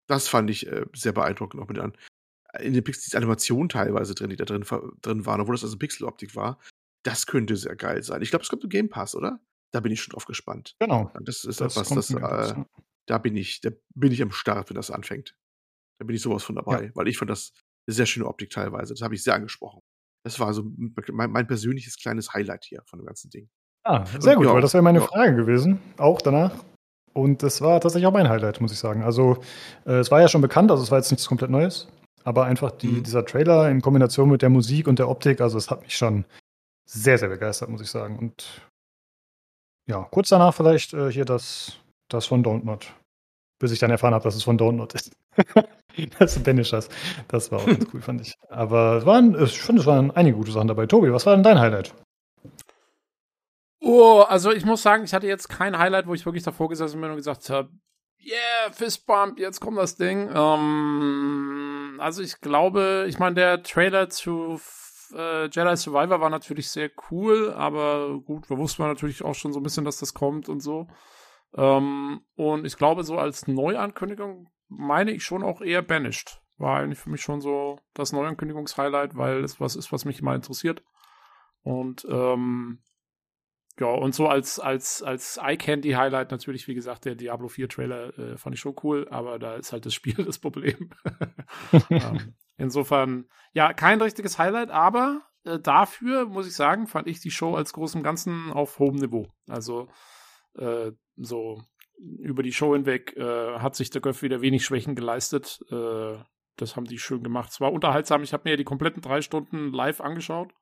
Das 0.08 0.28
fand 0.28 0.52
ich 0.52 0.68
äh, 0.68 0.86
sehr 0.94 1.14
beeindruckend 1.14 1.62
auch 1.64 1.68
mit 1.68 1.80
an. 1.80 1.98
In 2.60 2.74
den 2.74 2.84
Pixels 2.84 3.10
die 3.10 3.18
Animation 3.18 3.70
teilweise 3.70 4.16
drin, 4.16 4.30
die 4.30 4.36
da 4.36 4.46
drin, 4.46 4.66
drin 5.02 5.26
waren, 5.26 5.42
obwohl 5.42 5.56
das 5.56 5.64
also 5.64 5.78
Pixeloptik 5.78 6.36
war. 6.36 6.60
Das 7.04 7.28
könnte 7.28 7.56
sehr 7.56 7.76
geil 7.76 8.02
sein. 8.04 8.22
Ich 8.22 8.30
glaube, 8.30 8.44
es 8.44 8.50
kommt 8.50 8.64
im 8.64 8.70
Game 8.70 8.90
Pass, 8.90 9.16
oder? 9.16 9.40
Da 9.72 9.80
bin 9.80 9.92
ich 9.92 10.02
schon 10.02 10.12
drauf 10.12 10.26
gespannt. 10.26 10.76
Genau. 10.80 11.12
Das 11.22 11.44
ist 11.44 11.62
Das 11.62 11.76
etwas, 11.76 11.90
das, 11.90 12.10
äh, 12.10 12.20
ja. 12.20 12.66
da 13.08 13.18
bin 13.18 13.36
ich, 13.36 13.62
da 13.62 13.70
bin 13.94 14.12
ich 14.12 14.22
am 14.22 14.32
Start, 14.32 14.70
wenn 14.70 14.76
das 14.76 14.90
anfängt. 14.90 15.36
Da 16.00 16.06
bin 16.06 16.16
ich 16.16 16.22
sowas 16.22 16.44
von 16.44 16.56
dabei, 16.56 16.92
weil 16.96 17.08
ich 17.08 17.18
fand 17.18 17.30
das 17.30 17.52
eine 17.88 17.94
sehr 17.94 18.06
schöne 18.06 18.26
Optik 18.26 18.50
teilweise. 18.50 18.94
Das 18.94 19.02
habe 19.02 19.16
ich 19.16 19.24
sehr 19.24 19.36
angesprochen. 19.36 19.82
Das 20.26 20.40
war 20.40 20.54
so 20.54 20.64
mein, 21.12 21.30
mein 21.32 21.46
persönliches 21.46 21.98
kleines 21.98 22.34
Highlight 22.34 22.66
hier 22.66 22.82
von 22.88 23.00
dem 23.00 23.06
ganzen 23.06 23.30
Ding. 23.30 23.50
Ah, 23.84 24.04
sehr 24.20 24.36
gut, 24.36 24.46
Ja, 24.46 24.54
weil 24.54 24.62
das 24.62 24.74
wäre 24.74 24.82
meine 24.82 25.00
ja. 25.00 25.06
Frage 25.06 25.36
gewesen, 25.36 25.80
auch 25.98 26.22
danach. 26.22 26.64
Und 27.14 27.44
das 27.44 27.62
war 27.62 27.80
tatsächlich 27.80 28.08
auch 28.08 28.14
mein 28.14 28.28
Highlight, 28.28 28.60
muss 28.60 28.72
ich 28.72 28.80
sagen. 28.80 29.04
Also, 29.04 29.38
äh, 29.86 30.00
es 30.00 30.10
war 30.10 30.20
ja 30.22 30.28
schon 30.28 30.42
bekannt, 30.42 30.72
also 30.72 30.84
es 30.84 30.90
war 30.90 30.98
jetzt 30.98 31.12
nichts 31.12 31.28
komplett 31.28 31.52
Neues, 31.52 31.88
aber 32.26 32.46
einfach 32.46 32.72
die, 32.72 32.88
Mhm. 32.88 33.04
dieser 33.04 33.26
Trailer 33.26 33.70
in 33.70 33.82
Kombination 33.82 34.30
mit 34.30 34.42
der 34.42 34.50
Musik 34.50 34.88
und 34.88 35.00
der 35.00 35.08
Optik, 35.10 35.40
also 35.40 35.58
es 35.58 35.72
hat 35.72 35.84
mich 35.84 35.96
schon 35.96 36.26
sehr, 36.86 37.18
sehr 37.18 37.30
begeistert, 37.30 37.70
muss 37.70 37.82
ich 37.82 37.90
sagen. 37.90 38.20
Und 38.20 38.62
ja, 39.88 40.04
kurz 40.12 40.30
danach 40.30 40.54
vielleicht 40.54 40.94
äh, 40.94 41.12
hier 41.12 41.26
das, 41.26 41.80
das 42.10 42.26
von 42.26 42.44
Don't 42.44 42.66
Not. 42.66 42.94
Bis 43.60 43.72
ich 43.72 43.80
dann 43.80 43.92
erfahren 43.92 44.14
habe, 44.14 44.24
dass 44.24 44.36
es 44.36 44.44
von 44.44 44.60
Don't 44.60 44.74
Not 44.74 44.94
ist. 44.96 45.14
das 46.20 46.40
Banishers. 46.40 46.90
Das 47.30 47.52
war 47.52 47.60
auch 47.60 47.66
ganz 47.66 47.86
cool, 47.94 48.02
fand 48.02 48.22
ich. 48.22 48.34
Aber 48.50 48.98
es 48.98 49.06
waren, 49.06 49.42
ich 49.42 49.62
finde, 49.62 49.82
es 49.82 49.86
waren 49.88 50.12
einige 50.12 50.36
gute 50.36 50.52
Sachen 50.52 50.68
dabei. 50.68 50.88
Tobi, 50.88 51.14
was 51.14 51.26
war 51.26 51.36
denn 51.36 51.44
dein 51.44 51.60
Highlight? 51.60 51.94
Oh, 53.82 54.22
also 54.28 54.52
ich 54.52 54.66
muss 54.66 54.82
sagen, 54.82 55.04
ich 55.04 55.14
hatte 55.14 55.28
jetzt 55.28 55.48
kein 55.48 55.78
Highlight, 55.78 56.08
wo 56.08 56.14
ich 56.14 56.26
wirklich 56.26 56.44
davor 56.44 56.70
gesessen 56.70 57.00
bin 57.00 57.12
und 57.12 57.18
gesagt 57.18 57.50
habe, 57.50 57.70
yeah, 58.20 58.72
Fistbump, 58.72 59.40
jetzt 59.40 59.60
kommt 59.62 59.78
das 59.78 59.96
Ding. 59.96 60.30
Ähm, 60.34 61.75
also 62.00 62.22
ich 62.22 62.42
glaube, 62.42 63.06
ich 63.08 63.20
meine, 63.20 63.36
der 63.36 63.64
Trailer 63.64 64.10
zu 64.10 64.60
äh, 65.14 65.46
Jedi 65.46 65.76
Survivor 65.78 66.20
war 66.22 66.30
natürlich 66.30 66.70
sehr 66.70 66.90
cool, 67.10 67.54
aber 67.54 68.20
gut, 68.20 68.50
wir 68.50 68.58
wussten 68.58 68.84
natürlich 68.84 69.24
auch 69.24 69.36
schon 69.36 69.54
so 69.54 69.60
ein 69.60 69.64
bisschen, 69.64 69.86
dass 69.86 70.00
das 70.00 70.14
kommt 70.14 70.50
und 70.50 70.62
so. 70.62 70.88
Ähm, 71.56 72.22
und 72.36 72.66
ich 72.66 72.78
glaube, 72.78 73.04
so 73.04 73.18
als 73.18 73.48
Neuankündigung 73.48 74.50
meine 74.68 75.12
ich 75.12 75.24
schon 75.24 75.44
auch 75.44 75.62
eher 75.62 75.82
Banished. 75.82 76.42
War 76.58 76.80
eigentlich 76.80 77.00
für 77.00 77.10
mich 77.10 77.22
schon 77.22 77.42
so 77.42 77.80
das 77.94 78.14
Neuankündigungshighlight, 78.14 79.16
weil 79.18 79.44
es 79.44 79.60
was 79.60 79.76
ist, 79.76 79.92
was 79.92 80.06
mich 80.06 80.22
mal 80.22 80.36
interessiert. 80.36 80.84
Und 81.62 82.06
ähm, 82.10 82.82
ja, 83.80 83.88
und 83.88 84.16
so 84.16 84.28
als, 84.28 84.58
als, 84.60 85.04
als 85.04 85.38
Eye-Candy-Highlight 85.38 86.32
natürlich, 86.32 86.68
wie 86.68 86.76
gesagt, 86.76 87.04
der 87.04 87.16
Diablo 87.16 87.48
4-Trailer 87.48 88.18
äh, 88.18 88.38
fand 88.38 88.56
ich 88.56 88.62
schon 88.62 88.76
cool, 88.84 89.08
aber 89.10 89.38
da 89.38 89.56
ist 89.56 89.74
halt 89.74 89.86
das 89.86 89.94
Spiel 89.94 90.16
das 90.26 90.40
Problem. 90.40 90.92
ähm, 91.90 92.36
insofern, 92.58 93.26
ja, 93.52 93.74
kein 93.74 94.02
richtiges 94.02 94.40
Highlight, 94.40 94.72
aber 94.72 95.24
äh, 95.44 95.60
dafür, 95.60 96.26
muss 96.26 96.48
ich 96.48 96.56
sagen, 96.56 96.88
fand 96.88 97.08
ich 97.08 97.20
die 97.20 97.32
Show 97.32 97.56
als 97.56 97.74
großem 97.74 98.02
Ganzen 98.02 98.52
auf 98.54 98.80
hohem 98.80 98.96
Niveau. 98.96 99.28
Also, 99.50 99.90
äh, 100.58 100.92
so 101.18 101.62
über 101.98 102.44
die 102.44 102.54
Show 102.54 102.74
hinweg 102.74 103.16
äh, 103.18 103.60
hat 103.60 103.76
sich 103.76 103.90
der 103.90 104.02
Göff 104.02 104.22
wieder 104.22 104.42
wenig 104.42 104.64
Schwächen 104.64 104.96
geleistet. 104.96 105.60
Äh, 105.70 106.18
das 106.58 106.78
haben 106.78 106.86
die 106.86 106.98
schön 106.98 107.24
gemacht. 107.24 107.52
Es 107.52 107.60
war 107.60 107.74
unterhaltsam. 107.74 108.24
Ich 108.24 108.32
habe 108.32 108.50
mir 108.50 108.58
die 108.58 108.64
kompletten 108.64 109.02
drei 109.02 109.22
Stunden 109.22 109.74
live 109.74 110.00
angeschaut 110.00 110.54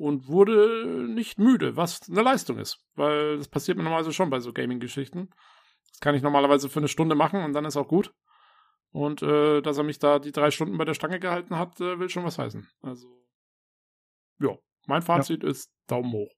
und 0.00 0.28
wurde 0.28 1.06
nicht 1.08 1.38
müde, 1.38 1.76
was 1.76 2.08
eine 2.08 2.22
Leistung 2.22 2.58
ist. 2.58 2.78
Weil 2.94 3.36
das 3.36 3.48
passiert 3.48 3.76
mir 3.76 3.84
normalerweise 3.84 4.14
schon 4.14 4.30
bei 4.30 4.40
so 4.40 4.50
Gaming-Geschichten. 4.50 5.28
Das 5.90 6.00
kann 6.00 6.14
ich 6.14 6.22
normalerweise 6.22 6.70
für 6.70 6.80
eine 6.80 6.88
Stunde 6.88 7.14
machen 7.14 7.44
und 7.44 7.52
dann 7.52 7.66
ist 7.66 7.76
auch 7.76 7.86
gut. 7.86 8.14
Und 8.92 9.22
äh, 9.22 9.60
dass 9.60 9.76
er 9.76 9.84
mich 9.84 9.98
da 9.98 10.18
die 10.18 10.32
drei 10.32 10.50
Stunden 10.50 10.78
bei 10.78 10.86
der 10.86 10.94
Stange 10.94 11.20
gehalten 11.20 11.58
hat, 11.58 11.78
äh, 11.82 11.98
will 11.98 12.08
schon 12.08 12.24
was 12.24 12.38
heißen. 12.38 12.66
Also, 12.80 13.08
ja, 14.40 14.56
mein 14.86 15.02
Fazit 15.02 15.44
ist 15.44 15.70
Daumen 15.86 16.12
hoch. 16.12 16.32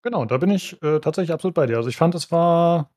Genau, 0.00 0.24
da 0.24 0.38
bin 0.38 0.50
ich 0.50 0.82
äh, 0.82 1.00
tatsächlich 1.00 1.34
absolut 1.34 1.54
bei 1.54 1.66
dir. 1.66 1.76
Also 1.76 1.90
ich 1.90 1.96
fand, 1.96 2.14
es 2.14 2.32
war 2.32 2.93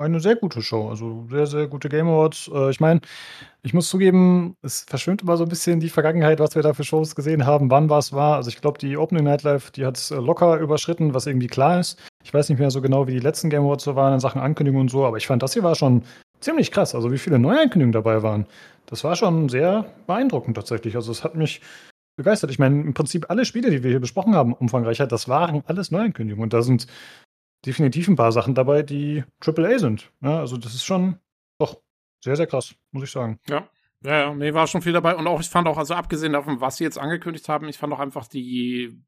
eine 0.00 0.20
sehr 0.20 0.36
gute 0.36 0.62
Show. 0.62 0.88
Also 0.88 1.26
sehr, 1.30 1.46
sehr 1.46 1.66
gute 1.66 1.88
Game 1.88 2.08
Awards. 2.08 2.50
Äh, 2.52 2.70
ich 2.70 2.80
meine, 2.80 3.00
ich 3.62 3.74
muss 3.74 3.88
zugeben, 3.88 4.56
es 4.62 4.84
verschwimmt 4.88 5.22
immer 5.22 5.36
so 5.36 5.44
ein 5.44 5.48
bisschen 5.48 5.80
die 5.80 5.90
Vergangenheit, 5.90 6.40
was 6.40 6.54
wir 6.54 6.62
da 6.62 6.72
für 6.72 6.84
Shows 6.84 7.14
gesehen 7.14 7.44
haben, 7.46 7.70
wann 7.70 7.90
was 7.90 8.12
war. 8.12 8.36
Also 8.36 8.48
ich 8.48 8.60
glaube, 8.60 8.78
die 8.78 8.96
Opening 8.96 9.24
Nightlife, 9.24 9.70
die 9.72 9.84
hat 9.84 9.98
es 9.98 10.10
äh, 10.10 10.16
locker 10.16 10.58
überschritten, 10.58 11.14
was 11.14 11.26
irgendwie 11.26 11.48
klar 11.48 11.80
ist. 11.80 11.98
Ich 12.24 12.32
weiß 12.32 12.48
nicht 12.48 12.58
mehr 12.58 12.70
so 12.70 12.80
genau, 12.80 13.06
wie 13.06 13.12
die 13.12 13.20
letzten 13.20 13.50
Game 13.50 13.64
Awards 13.64 13.84
so 13.84 13.94
waren 13.96 14.14
in 14.14 14.20
Sachen 14.20 14.40
Ankündigungen 14.40 14.86
und 14.86 14.90
so, 14.90 15.04
aber 15.04 15.18
ich 15.18 15.26
fand, 15.26 15.42
das 15.42 15.52
hier 15.52 15.62
war 15.62 15.74
schon 15.74 16.02
ziemlich 16.40 16.70
krass. 16.70 16.94
Also 16.94 17.12
wie 17.12 17.18
viele 17.18 17.38
Neuankündigungen 17.38 17.92
dabei 17.92 18.22
waren. 18.22 18.46
Das 18.86 19.04
war 19.04 19.14
schon 19.16 19.48
sehr 19.48 19.84
beeindruckend 20.06 20.56
tatsächlich. 20.56 20.96
Also 20.96 21.12
es 21.12 21.22
hat 21.22 21.34
mich 21.34 21.60
begeistert. 22.16 22.50
Ich 22.50 22.58
meine, 22.58 22.80
im 22.80 22.94
Prinzip 22.94 23.26
alle 23.28 23.44
Spiele, 23.44 23.70
die 23.70 23.82
wir 23.82 23.90
hier 23.90 24.00
besprochen 24.00 24.34
haben, 24.34 24.52
umfangreicher, 24.54 25.06
das 25.06 25.28
waren 25.28 25.62
alles 25.66 25.90
Neuankündigungen. 25.90 26.44
Und 26.44 26.52
da 26.52 26.62
sind 26.62 26.86
definitiv 27.66 28.08
ein 28.08 28.16
paar 28.16 28.32
Sachen 28.32 28.54
dabei, 28.54 28.82
die 28.82 29.24
AAA 29.44 29.78
sind. 29.78 30.12
Ja, 30.20 30.40
also 30.40 30.56
das 30.56 30.74
ist 30.74 30.84
schon 30.84 31.18
Doch, 31.58 31.80
sehr, 32.20 32.36
sehr 32.36 32.46
krass, 32.46 32.74
muss 32.90 33.04
ich 33.04 33.10
sagen. 33.10 33.38
Ja. 33.48 33.68
Ja, 34.02 34.18
ja, 34.18 34.34
nee, 34.34 34.54
war 34.54 34.66
schon 34.66 34.80
viel 34.80 34.94
dabei. 34.94 35.14
Und 35.14 35.26
auch, 35.26 35.40
ich 35.40 35.50
fand 35.50 35.68
auch, 35.68 35.76
also 35.76 35.92
abgesehen 35.92 36.32
davon, 36.32 36.60
was 36.60 36.78
sie 36.78 36.84
jetzt 36.84 36.98
angekündigt 36.98 37.48
haben, 37.50 37.68
ich 37.68 37.76
fand 37.76 37.92
auch 37.92 37.98
einfach 37.98 38.26
die 38.26 38.98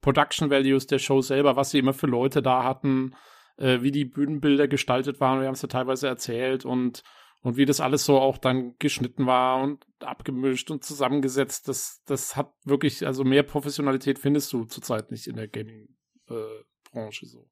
Production 0.00 0.50
Values 0.50 0.86
der 0.86 0.98
Show 0.98 1.20
selber, 1.20 1.56
was 1.56 1.70
sie 1.70 1.78
immer 1.78 1.92
für 1.92 2.06
Leute 2.06 2.40
da 2.40 2.64
hatten, 2.64 3.14
äh, 3.58 3.82
wie 3.82 3.90
die 3.90 4.06
Bühnenbilder 4.06 4.66
gestaltet 4.66 5.20
waren. 5.20 5.40
Wir 5.40 5.48
haben 5.48 5.54
es 5.54 5.62
ja 5.62 5.68
teilweise 5.68 6.08
erzählt 6.08 6.64
und, 6.64 7.02
und 7.42 7.58
wie 7.58 7.66
das 7.66 7.80
alles 7.80 8.06
so 8.06 8.18
auch 8.18 8.38
dann 8.38 8.74
geschnitten 8.78 9.26
war 9.26 9.60
und 9.60 9.84
abgemischt 10.00 10.70
und 10.70 10.82
zusammengesetzt. 10.82 11.68
Das, 11.68 12.00
das 12.06 12.34
hat 12.34 12.52
wirklich, 12.64 13.06
also 13.06 13.24
mehr 13.24 13.42
Professionalität 13.42 14.18
findest 14.18 14.50
du 14.54 14.64
zurzeit 14.64 15.10
nicht 15.10 15.26
in 15.26 15.36
der 15.36 15.48
Gaming-Branche 15.48 17.26
äh, 17.26 17.28
so. 17.28 17.50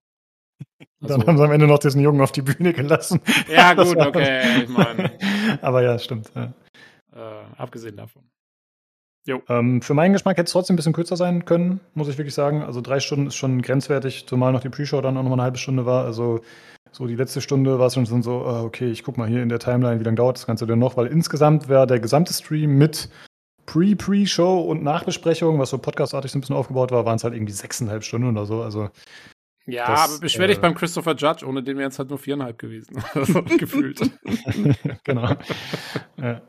Also, 1.03 1.19
Dann 1.19 1.27
haben 1.27 1.37
sie 1.37 1.45
am 1.45 1.53
Ende 1.53 1.67
noch 1.67 1.79
diesen 1.79 2.01
Jungen 2.01 2.23
auf 2.23 2.33
die 2.33 2.41
Bühne 2.41 2.73
gelassen. 2.73 3.21
Ja, 3.49 3.75
gut, 3.75 3.97
okay, 3.97 4.63
ich 4.65 4.69
meine. 4.69 5.13
Aber 5.63 5.83
ja, 5.83 5.99
stimmt. 5.99 6.31
Ja. 6.35 6.55
Äh, 7.15 7.45
abgesehen 7.59 7.97
davon. 7.97 8.23
Ähm, 9.49 9.83
für 9.83 9.95
meinen 9.95 10.13
Geschmack 10.13 10.37
hätte 10.37 10.47
es 10.47 10.53
trotzdem 10.53 10.75
ein 10.75 10.77
bisschen 10.77 10.93
kürzer 10.93 11.17
sein 11.17 11.45
können, 11.45 11.81
muss 11.95 12.09
ich 12.09 12.17
wirklich 12.17 12.35
sagen. 12.35 12.63
Also 12.63 12.81
drei 12.81 13.01
Stunden 13.01 13.27
ist 13.27 13.37
schon 13.37 13.61
grenzwertig, 13.61 14.27
zumal 14.27 14.53
noch 14.53 14.61
die 14.61 14.69
Pre-Show 14.69 15.01
dann 15.01 15.17
auch 15.17 15.23
noch 15.23 15.31
mal 15.31 15.35
eine 15.35 15.43
halbe 15.43 15.59
Stunde 15.59 15.85
war. 15.85 16.05
Also 16.05 16.41
so 16.93 17.07
die 17.07 17.17
letzte 17.17 17.41
Stunde 17.41 17.79
war 17.79 17.89
es 17.89 17.95
schon 17.95 18.23
so, 18.23 18.47
uh, 18.47 18.65
okay, 18.65 18.91
ich 18.91 19.03
guck 19.03 19.19
mal 19.19 19.29
hier 19.29 19.43
in 19.43 19.49
der 19.49 19.59
Timeline, 19.59 20.01
wie 20.01 20.05
lange 20.05 20.17
dauert 20.17 20.37
das 20.37 20.47
Ganze 20.47 20.67
denn 20.67 20.79
noch, 20.79 20.97
weil 20.97 21.09
insgesamt 21.09 21.69
wäre 21.69 21.87
der 21.87 22.01
gesamte 22.01 22.33
Stream 22.33 22.79
mit 22.79 23.11
Pre-Pre-Show 23.67 24.61
und 24.61 24.85
Nachbesprechung, 24.85 25.59
was 25.59 25.71
so 25.71 25.79
podcastartig 25.79 26.31
so 26.31 26.39
ein 26.39 26.41
bisschen 26.41 26.57
aufgebaut 26.57 26.93
war, 26.93 27.05
waren 27.05 27.17
es 27.17 27.25
halt 27.25 27.35
irgendwie 27.35 27.53
sechseinhalb 27.53 28.05
Stunden 28.05 28.29
oder 28.29 28.47
so. 28.47 28.63
Also 28.63 28.91
ja, 29.67 29.87
das, 29.87 30.11
aber 30.11 30.21
beschwer 30.21 30.47
dich 30.47 30.59
äh, 30.59 30.61
beim 30.61 30.75
Christopher 30.75 31.15
Judge, 31.17 31.45
ohne 31.45 31.63
den 31.63 31.77
wären 31.77 31.91
es 31.91 31.99
halt 31.99 32.09
nur 32.09 32.19
viereinhalb 32.19 32.59
gewesen. 32.59 33.03
gefühlt. 33.59 34.01
genau. 35.05 35.37
ja. 36.17 36.43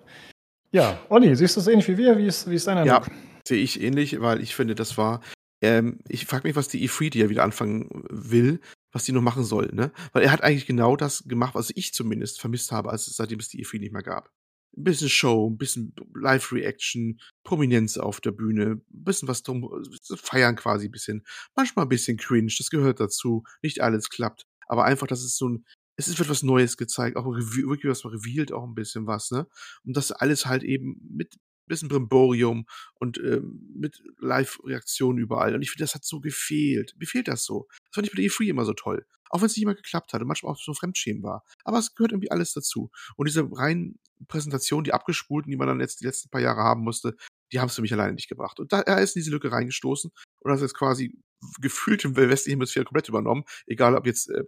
ja, 0.72 1.00
Olli, 1.10 1.36
siehst 1.36 1.56
du 1.56 1.62
es 1.62 1.68
ähnlich 1.68 1.88
wie 1.88 1.98
wir? 1.98 2.18
Wie 2.18 2.28
ist, 2.28 2.50
wie 2.50 2.56
ist 2.56 2.68
dein 2.68 2.78
Eindruck? 2.78 3.08
Ja, 3.08 3.14
sehe 3.48 3.62
ich 3.62 3.82
ähnlich, 3.82 4.22
weil 4.22 4.42
ich 4.42 4.56
finde, 4.56 4.76
das 4.76 4.98
war. 4.98 5.22
Ähm, 5.60 6.00
ich 6.08 6.28
frage 6.28 6.48
mich, 6.48 6.56
was 6.56 6.68
die 6.68 6.88
E3, 6.88 7.10
die 7.10 7.20
ja 7.20 7.30
wieder 7.30 7.44
anfangen 7.44 8.04
will, 8.10 8.60
was 8.92 9.06
die 9.06 9.12
noch 9.12 9.24
machen 9.24 9.44
soll, 9.44 9.72
ne? 9.74 9.92
Weil 10.14 10.22
er 10.22 10.32
hat 10.32 10.44
eigentlich 10.44 10.68
genau 10.68 10.96
das 10.96 11.24
gemacht, 11.28 11.56
was 11.56 11.72
ich 11.74 11.94
zumindest 11.94 12.40
vermisst 12.40 12.72
habe, 12.72 12.92
als 12.92 13.08
es, 13.08 13.16
seitdem 13.16 13.40
es 13.40 13.50
die 13.50 13.66
E3 13.66 13.80
nicht 13.80 13.92
mehr 13.92 14.04
gab 14.04 14.32
ein 14.78 14.84
bisschen 14.84 15.10
Show, 15.10 15.50
ein 15.50 15.58
bisschen 15.58 15.94
Live-Reaction, 16.14 17.20
Prominenz 17.44 17.98
auf 17.98 18.22
der 18.22 18.32
Bühne, 18.32 18.82
ein 18.82 18.84
bisschen 18.90 19.28
was 19.28 19.44
drum, 19.44 19.68
feiern 20.16 20.56
quasi 20.56 20.88
ein 20.88 20.92
bisschen. 20.92 21.26
Manchmal 21.56 21.86
ein 21.86 21.90
bisschen 21.90 22.18
cringe, 22.18 22.54
das 22.58 22.70
gehört 22.70 23.00
dazu. 23.00 23.44
Nicht 23.62 23.82
alles 23.82 24.10
klappt. 24.10 24.46
Aber 24.68 24.86
einfach, 24.86 25.08
dass 25.08 25.24
es 25.24 25.38
so 25.38 25.50
ein, 25.50 25.66
es 25.96 26.18
wird 26.20 26.30
was 26.30 26.44
Neues 26.44 26.78
gezeigt, 26.78 27.18
auch 27.18 27.26
wirklich 27.26 27.90
was 27.90 28.06
revealed, 28.06 28.52
auch 28.52 28.64
ein 28.64 28.76
bisschen 28.76 29.08
was, 29.08 29.32
ne? 29.32 29.48
Und 29.84 29.98
das 29.98 30.12
alles 30.12 30.46
halt 30.46 30.64
eben 30.64 31.02
mit 31.10 31.38
bisschen 31.68 31.90
Brimborium 31.90 32.66
und 32.96 33.18
ähm, 33.20 33.74
mit 33.76 34.02
Live-Reaktionen 34.20 35.20
überall. 35.20 35.54
Und 35.54 35.62
ich 35.62 35.72
finde, 35.72 35.84
das 35.84 35.96
hat 35.96 36.04
so 36.04 36.20
gefehlt. 36.20 36.96
Mir 36.98 37.06
fehlt 37.06 37.28
das 37.28 37.44
so. 37.44 37.68
Das 37.70 37.96
fand 37.96 38.08
ich 38.08 38.14
bei 38.14 38.22
der 38.22 38.30
E3 38.30 38.50
immer 38.50 38.66
so 38.66 38.74
toll. 38.74 39.06
Auch 39.30 39.42
wenn 39.42 39.48
es 39.48 39.56
nicht 39.56 39.64
immer 39.64 39.76
geklappt 39.76 40.14
hat 40.14 40.22
und 40.22 40.28
manchmal 40.28 40.54
auch 40.54 40.60
so 40.60 40.74
Fremdschämen 40.74 41.24
war. 41.24 41.44
Aber 41.64 41.80
es 41.80 41.96
gehört 41.96 42.12
irgendwie 42.12 42.32
alles 42.32 42.54
dazu. 42.54 42.90
Und 43.16 43.28
diese 43.28 43.48
reinen 43.52 44.00
Präsentationen, 44.28 44.84
die 44.84 44.94
abgespulten, 44.94 45.52
die 45.52 45.58
man 45.58 45.68
dann 45.68 45.80
jetzt 45.80 46.02
die 46.02 46.06
letzten 46.06 46.30
paar 46.30 46.42
Jahre 46.42 46.62
haben 46.62 46.84
musste, 46.84 47.16
die 47.52 47.60
haben 47.60 47.68
es 47.68 47.76
für 47.76 47.82
mich 47.82 47.94
alleine 47.94 48.14
nicht 48.14 48.30
gebracht. 48.30 48.60
Und 48.60 48.74
da 48.74 48.82
er 48.82 49.02
ist 49.02 49.16
in 49.16 49.22
diese 49.22 49.32
Lücke 49.32 49.52
reingestoßen 49.52 50.12
und 50.40 50.52
hat 50.52 50.60
jetzt 50.60 50.74
quasi 50.76 51.18
gefühlt 51.62 52.04
im 52.06 52.16
westlichen 52.16 52.58
Hemisphäre 52.58 52.86
komplett 52.86 53.10
übernommen. 53.10 53.44
Egal 53.68 53.96
ob 53.96 54.06
jetzt 54.06 54.30
äh, 54.30 54.44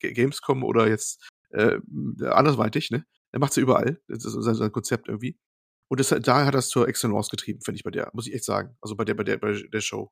Gamescom 0.00 0.64
oder 0.64 0.88
jetzt 0.88 1.26
äh, 1.50 1.78
andersweitig, 2.24 2.90
ne? 2.90 3.06
Er 3.32 3.40
macht's 3.40 3.56
ja 3.56 3.62
überall. 3.62 4.00
Das 4.08 4.24
ist 4.24 4.32
sein 4.32 4.72
Konzept 4.72 5.08
irgendwie. 5.08 5.38
Und 5.88 6.00
das, 6.00 6.08
da 6.08 6.44
hat 6.44 6.54
er 6.54 6.58
es 6.58 6.68
zur 6.68 6.88
Excellence 6.88 7.28
getrieben, 7.28 7.60
finde 7.60 7.76
ich 7.76 7.84
bei 7.84 7.90
der, 7.90 8.10
muss 8.12 8.26
ich 8.26 8.34
echt 8.34 8.44
sagen. 8.44 8.76
Also 8.80 8.96
bei 8.96 9.04
der, 9.04 9.14
bei 9.14 9.24
der, 9.24 9.36
bei 9.38 9.52
der 9.52 9.80
Show. 9.80 10.10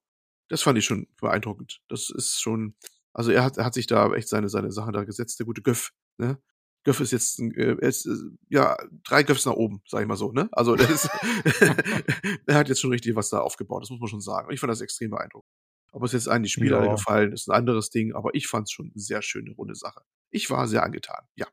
Das 0.49 0.63
fand 0.63 0.79
ich 0.79 0.85
schon 0.85 1.09
beeindruckend. 1.21 1.81
Das 1.89 2.11
ist 2.11 2.41
schon, 2.41 2.77
also 3.15 3.31
er 3.31 3.45
hat, 3.45 3.57
er 3.57 3.65
hat 3.65 3.75
sich 3.75 3.87
da 3.87 4.13
echt 4.13 4.29
seine, 4.29 4.49
seine 4.49 4.73
Sachen 4.73 4.93
da 4.93 5.05
gesetzt, 5.05 5.39
der 5.39 5.47
gute 5.47 5.63
Göff, 5.63 5.93
ne? 6.19 6.39
Göff 6.83 7.01
ist 7.01 7.13
jetzt, 7.13 7.39
äh, 7.41 7.77
ist, 7.81 8.05
äh, 8.05 8.15
ja, 8.51 8.77
drei 9.05 9.23
Göffs 9.23 9.47
nach 9.47 9.55
oben, 9.55 9.81
sag 9.89 10.03
ich 10.03 10.07
mal 10.07 10.17
so, 10.17 10.33
ne? 10.33 10.49
Also, 10.53 10.75
ist, 10.75 11.09
er 12.47 12.57
hat 12.57 12.69
jetzt 12.69 12.81
schon 12.81 12.91
richtig 12.91 13.17
was 13.17 13.31
da 13.31 13.39
aufgebaut, 13.39 13.83
das 13.83 13.91
muss 13.91 14.01
man 14.01 14.09
schon 14.09 14.21
sagen. 14.21 14.49
Und 14.49 14.55
ich 14.55 14.61
fand 14.61 14.71
das 14.71 14.83
extrem 14.83 15.11
beeindruckend. 15.11 15.51
Ob 15.93 16.03
es 16.03 16.13
jetzt 16.13 16.29
einen 16.29 16.43
die 16.43 16.51
Spieler 16.51 16.85
ja. 16.85 16.93
gefallen, 16.93 17.33
ist 17.33 17.49
ein 17.49 17.55
anderes 17.55 17.89
Ding, 17.89 18.15
aber 18.15 18.35
ich 18.35 18.49
fand 18.49 18.65
es 18.65 18.73
schon 18.73 18.87
eine 18.87 19.01
sehr 19.01 19.23
schöne, 19.23 19.53
runde 19.53 19.77
Sache. 19.77 20.03
Ich 20.31 20.51
war 20.51 20.67
sehr 20.67 20.83
angetan, 20.83 21.25
ja. 21.37 21.47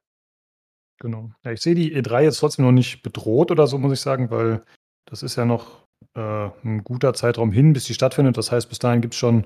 Genau. 0.99 1.31
Ja, 1.43 1.51
ich 1.51 1.61
sehe 1.61 1.75
die 1.75 1.95
E3 1.95 2.23
jetzt 2.23 2.39
trotzdem 2.39 2.65
noch 2.65 2.71
nicht 2.71 3.03
bedroht 3.03 3.51
oder 3.51 3.67
so, 3.67 3.77
muss 3.77 3.93
ich 3.93 4.01
sagen, 4.01 4.31
weil 4.31 4.63
das 5.05 5.23
ist 5.23 5.35
ja 5.35 5.45
noch 5.45 5.87
äh, 6.15 6.49
ein 6.63 6.83
guter 6.83 7.13
Zeitraum 7.13 7.51
hin, 7.51 7.73
bis 7.73 7.85
die 7.85 7.93
stattfindet. 7.93 8.37
Das 8.37 8.51
heißt, 8.51 8.67
bis 8.67 8.79
dahin 8.79 9.01
gibt 9.01 9.13
es 9.13 9.19
schon 9.19 9.45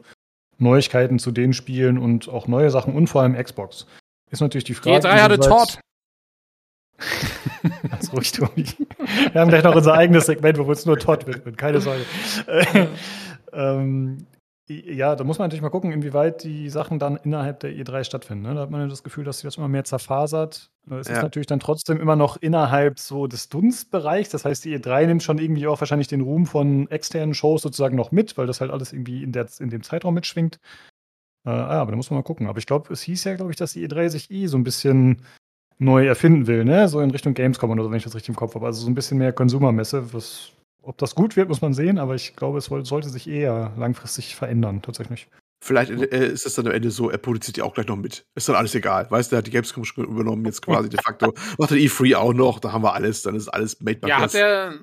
Neuigkeiten 0.57 1.19
zu 1.19 1.31
den 1.31 1.53
Spielen 1.53 1.97
und 1.97 2.29
auch 2.29 2.47
neue 2.47 2.69
Sachen 2.69 2.93
und 2.95 3.07
vor 3.07 3.21
allem 3.21 3.35
Xbox. 3.35 3.87
Ist 4.31 4.41
natürlich 4.41 4.63
die 4.63 4.73
Frage. 4.73 4.99
Die 4.99 5.07
E3 5.07 5.21
hatte 5.21 5.39
Todd. 5.39 5.79
Ganz 7.89 8.13
ruhig, 8.13 8.31
Tobi. 8.31 8.65
Wir 9.31 9.41
haben 9.41 9.49
gleich 9.49 9.63
noch 9.63 9.75
unser 9.75 9.93
eigenes 9.93 10.25
Segment, 10.25 10.57
wo 10.57 10.71
es 10.71 10.85
nur 10.85 10.97
Todd 10.97 11.27
wird. 11.27 11.57
Keine 11.57 11.81
Sorge. 11.81 12.05
ähm, 13.53 14.25
ja, 14.67 15.15
da 15.15 15.23
muss 15.23 15.37
man 15.37 15.45
natürlich 15.45 15.61
mal 15.61 15.69
gucken, 15.69 15.91
inwieweit 15.91 16.43
die 16.43 16.69
Sachen 16.69 16.97
dann 16.97 17.17
innerhalb 17.17 17.59
der 17.59 17.71
E3 17.71 18.03
stattfinden. 18.03 18.43
Ne? 18.43 18.55
Da 18.55 18.61
hat 18.61 18.71
man 18.71 18.81
ja 18.81 18.87
das 18.87 19.03
Gefühl, 19.03 19.23
dass 19.23 19.37
sich 19.37 19.43
das 19.43 19.57
immer 19.57 19.67
mehr 19.67 19.83
zerfasert. 19.83 20.71
Es 20.89 21.07
ja. 21.07 21.15
ist 21.15 21.21
natürlich 21.21 21.45
dann 21.45 21.59
trotzdem 21.59 21.99
immer 21.99 22.15
noch 22.15 22.37
innerhalb 22.37 22.97
so 22.97 23.27
des 23.27 23.49
Dunstbereichs. 23.49 24.29
Das 24.29 24.43
heißt, 24.43 24.65
die 24.65 24.75
E3 24.75 25.05
nimmt 25.05 25.23
schon 25.23 25.37
irgendwie 25.37 25.67
auch 25.67 25.79
wahrscheinlich 25.79 26.07
den 26.07 26.21
Ruhm 26.21 26.47
von 26.47 26.89
externen 26.89 27.35
Shows 27.35 27.61
sozusagen 27.61 27.95
noch 27.95 28.11
mit, 28.11 28.37
weil 28.37 28.47
das 28.47 28.59
halt 28.59 28.71
alles 28.71 28.91
irgendwie 28.91 29.23
in, 29.23 29.31
der, 29.31 29.47
in 29.59 29.69
dem 29.69 29.83
Zeitraum 29.83 30.15
mitschwingt. 30.15 30.59
Äh, 31.45 31.49
ah, 31.51 31.81
aber 31.81 31.91
da 31.91 31.97
muss 31.97 32.09
man 32.09 32.17
mal 32.17 32.23
gucken. 32.23 32.47
Aber 32.47 32.57
ich 32.57 32.65
glaube, 32.65 32.91
es 32.91 33.03
hieß 33.03 33.23
ja, 33.25 33.35
glaube 33.35 33.51
ich, 33.51 33.57
dass 33.57 33.73
die 33.73 33.87
E3 33.87 34.09
sich 34.09 34.31
eh 34.31 34.47
so 34.47 34.57
ein 34.57 34.63
bisschen 34.63 35.21
neu 35.77 36.07
erfinden 36.07 36.47
will, 36.47 36.65
ne? 36.65 36.87
So 36.87 37.01
in 37.01 37.11
Richtung 37.11 37.35
Gamescom 37.35 37.69
oder 37.69 37.83
so, 37.83 37.91
wenn 37.91 37.97
ich 37.97 38.03
das 38.03 38.15
richtig 38.15 38.29
im 38.29 38.35
Kopf 38.35 38.55
habe. 38.55 38.65
Also 38.65 38.81
so 38.81 38.89
ein 38.89 38.95
bisschen 38.95 39.17
mehr 39.19 39.33
Konsumermesse, 39.33 40.13
was 40.13 40.54
ob 40.85 40.97
das 40.97 41.15
gut 41.15 41.35
wird, 41.35 41.49
muss 41.49 41.61
man 41.61 41.73
sehen, 41.73 41.97
aber 41.97 42.15
ich 42.15 42.35
glaube, 42.35 42.59
es 42.59 42.65
sollte 42.65 43.09
sich 43.09 43.27
eher 43.27 43.73
langfristig 43.77 44.35
verändern, 44.35 44.81
tatsächlich. 44.81 45.27
Vielleicht 45.63 45.89
äh, 45.91 46.27
ist 46.27 46.45
es 46.45 46.53
dann 46.55 46.67
am 46.67 46.73
Ende 46.73 46.91
so, 46.91 47.09
er 47.09 47.17
produziert 47.17 47.57
ja 47.57 47.63
auch 47.63 47.73
gleich 47.73 47.87
noch 47.87 47.95
mit. 47.95 48.25
Ist 48.35 48.47
dann 48.47 48.55
alles 48.55 48.75
egal. 48.75 49.09
Weißt 49.09 49.31
du, 49.31 49.33
der 49.33 49.37
hat 49.39 49.47
die 49.47 49.51
Gamescom 49.51 49.83
schon 49.83 50.05
übernommen, 50.05 50.45
jetzt 50.45 50.61
quasi 50.61 50.89
de 50.89 51.01
facto. 51.01 51.33
Macht 51.57 51.71
der 51.71 51.77
E3 51.77 52.15
auch 52.15 52.33
noch, 52.33 52.59
da 52.59 52.71
haben 52.71 52.83
wir 52.83 52.93
alles, 52.93 53.23
dann 53.23 53.35
ist 53.35 53.47
alles 53.47 53.79
made 53.81 53.99
by 53.99 54.09
Ja, 54.09 54.19
hat 54.19 54.33
der, 54.33 54.75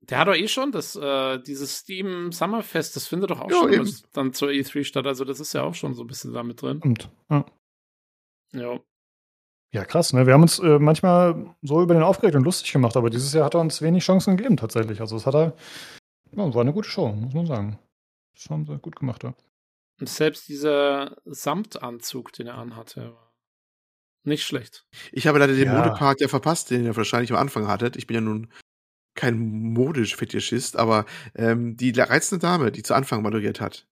der 0.00 0.18
hat 0.18 0.28
doch 0.28 0.34
eh 0.34 0.48
schon 0.48 0.72
das, 0.72 0.96
äh, 0.96 1.38
dieses 1.42 1.76
Steam 1.78 2.32
Summerfest, 2.32 2.96
das 2.96 3.06
findet 3.06 3.30
doch 3.30 3.40
auch 3.40 3.50
ja, 3.50 3.58
schon 3.58 3.94
dann 4.12 4.32
zur 4.32 4.48
E3 4.48 4.84
statt. 4.84 5.06
Also, 5.06 5.24
das 5.24 5.40
ist 5.40 5.52
ja 5.52 5.62
auch 5.62 5.74
schon 5.74 5.94
so 5.94 6.04
ein 6.04 6.06
bisschen 6.06 6.32
da 6.32 6.42
mit 6.42 6.62
drin. 6.62 6.80
Und, 6.82 7.10
ja. 7.28 7.44
Ja. 8.52 8.80
Ja, 9.72 9.84
krass, 9.84 10.12
ne? 10.12 10.26
Wir 10.26 10.34
haben 10.34 10.42
uns 10.42 10.58
äh, 10.58 10.78
manchmal 10.78 11.54
so 11.62 11.80
über 11.80 11.94
den 11.94 12.02
aufgeregt 12.02 12.34
und 12.34 12.44
lustig 12.44 12.72
gemacht, 12.72 12.96
aber 12.96 13.08
dieses 13.08 13.32
Jahr 13.32 13.44
hat 13.44 13.54
er 13.54 13.60
uns 13.60 13.80
wenig 13.82 14.04
Chancen 14.04 14.36
gegeben, 14.36 14.56
tatsächlich. 14.56 15.00
Also, 15.00 15.16
es 15.16 15.26
hat 15.26 15.34
er, 15.34 15.54
ja, 16.32 16.54
war 16.54 16.60
eine 16.60 16.72
gute 16.72 16.88
Show, 16.88 17.12
muss 17.12 17.34
man 17.34 17.46
sagen. 17.46 17.78
Das 18.34 18.50
haben 18.50 18.66
sie 18.66 18.78
gut 18.78 18.96
gemacht, 18.96 19.22
ja. 19.22 19.34
Und 20.00 20.08
selbst 20.08 20.48
dieser 20.48 21.16
Samtanzug, 21.24 22.32
den 22.32 22.48
er 22.48 22.58
anhatte, 22.58 23.12
war 23.12 23.30
nicht 24.24 24.44
schlecht. 24.44 24.86
Ich 25.12 25.26
habe 25.26 25.38
leider 25.38 25.54
den 25.54 25.66
ja. 25.66 25.74
Modepart 25.74 26.20
ja 26.20 26.28
verpasst, 26.28 26.70
den 26.70 26.84
ihr 26.84 26.96
wahrscheinlich 26.96 27.30
am 27.30 27.38
Anfang 27.38 27.68
hattet. 27.68 27.96
Ich 27.96 28.06
bin 28.06 28.14
ja 28.14 28.20
nun 28.20 28.52
kein 29.14 29.38
modisch 29.38 30.16
Fetischist, 30.16 30.76
aber 30.76 31.04
ähm, 31.34 31.76
die 31.76 31.90
reizende 31.98 32.40
Dame, 32.40 32.72
die 32.72 32.82
zu 32.82 32.94
Anfang 32.94 33.22
moderiert 33.22 33.60
hat, 33.60 33.86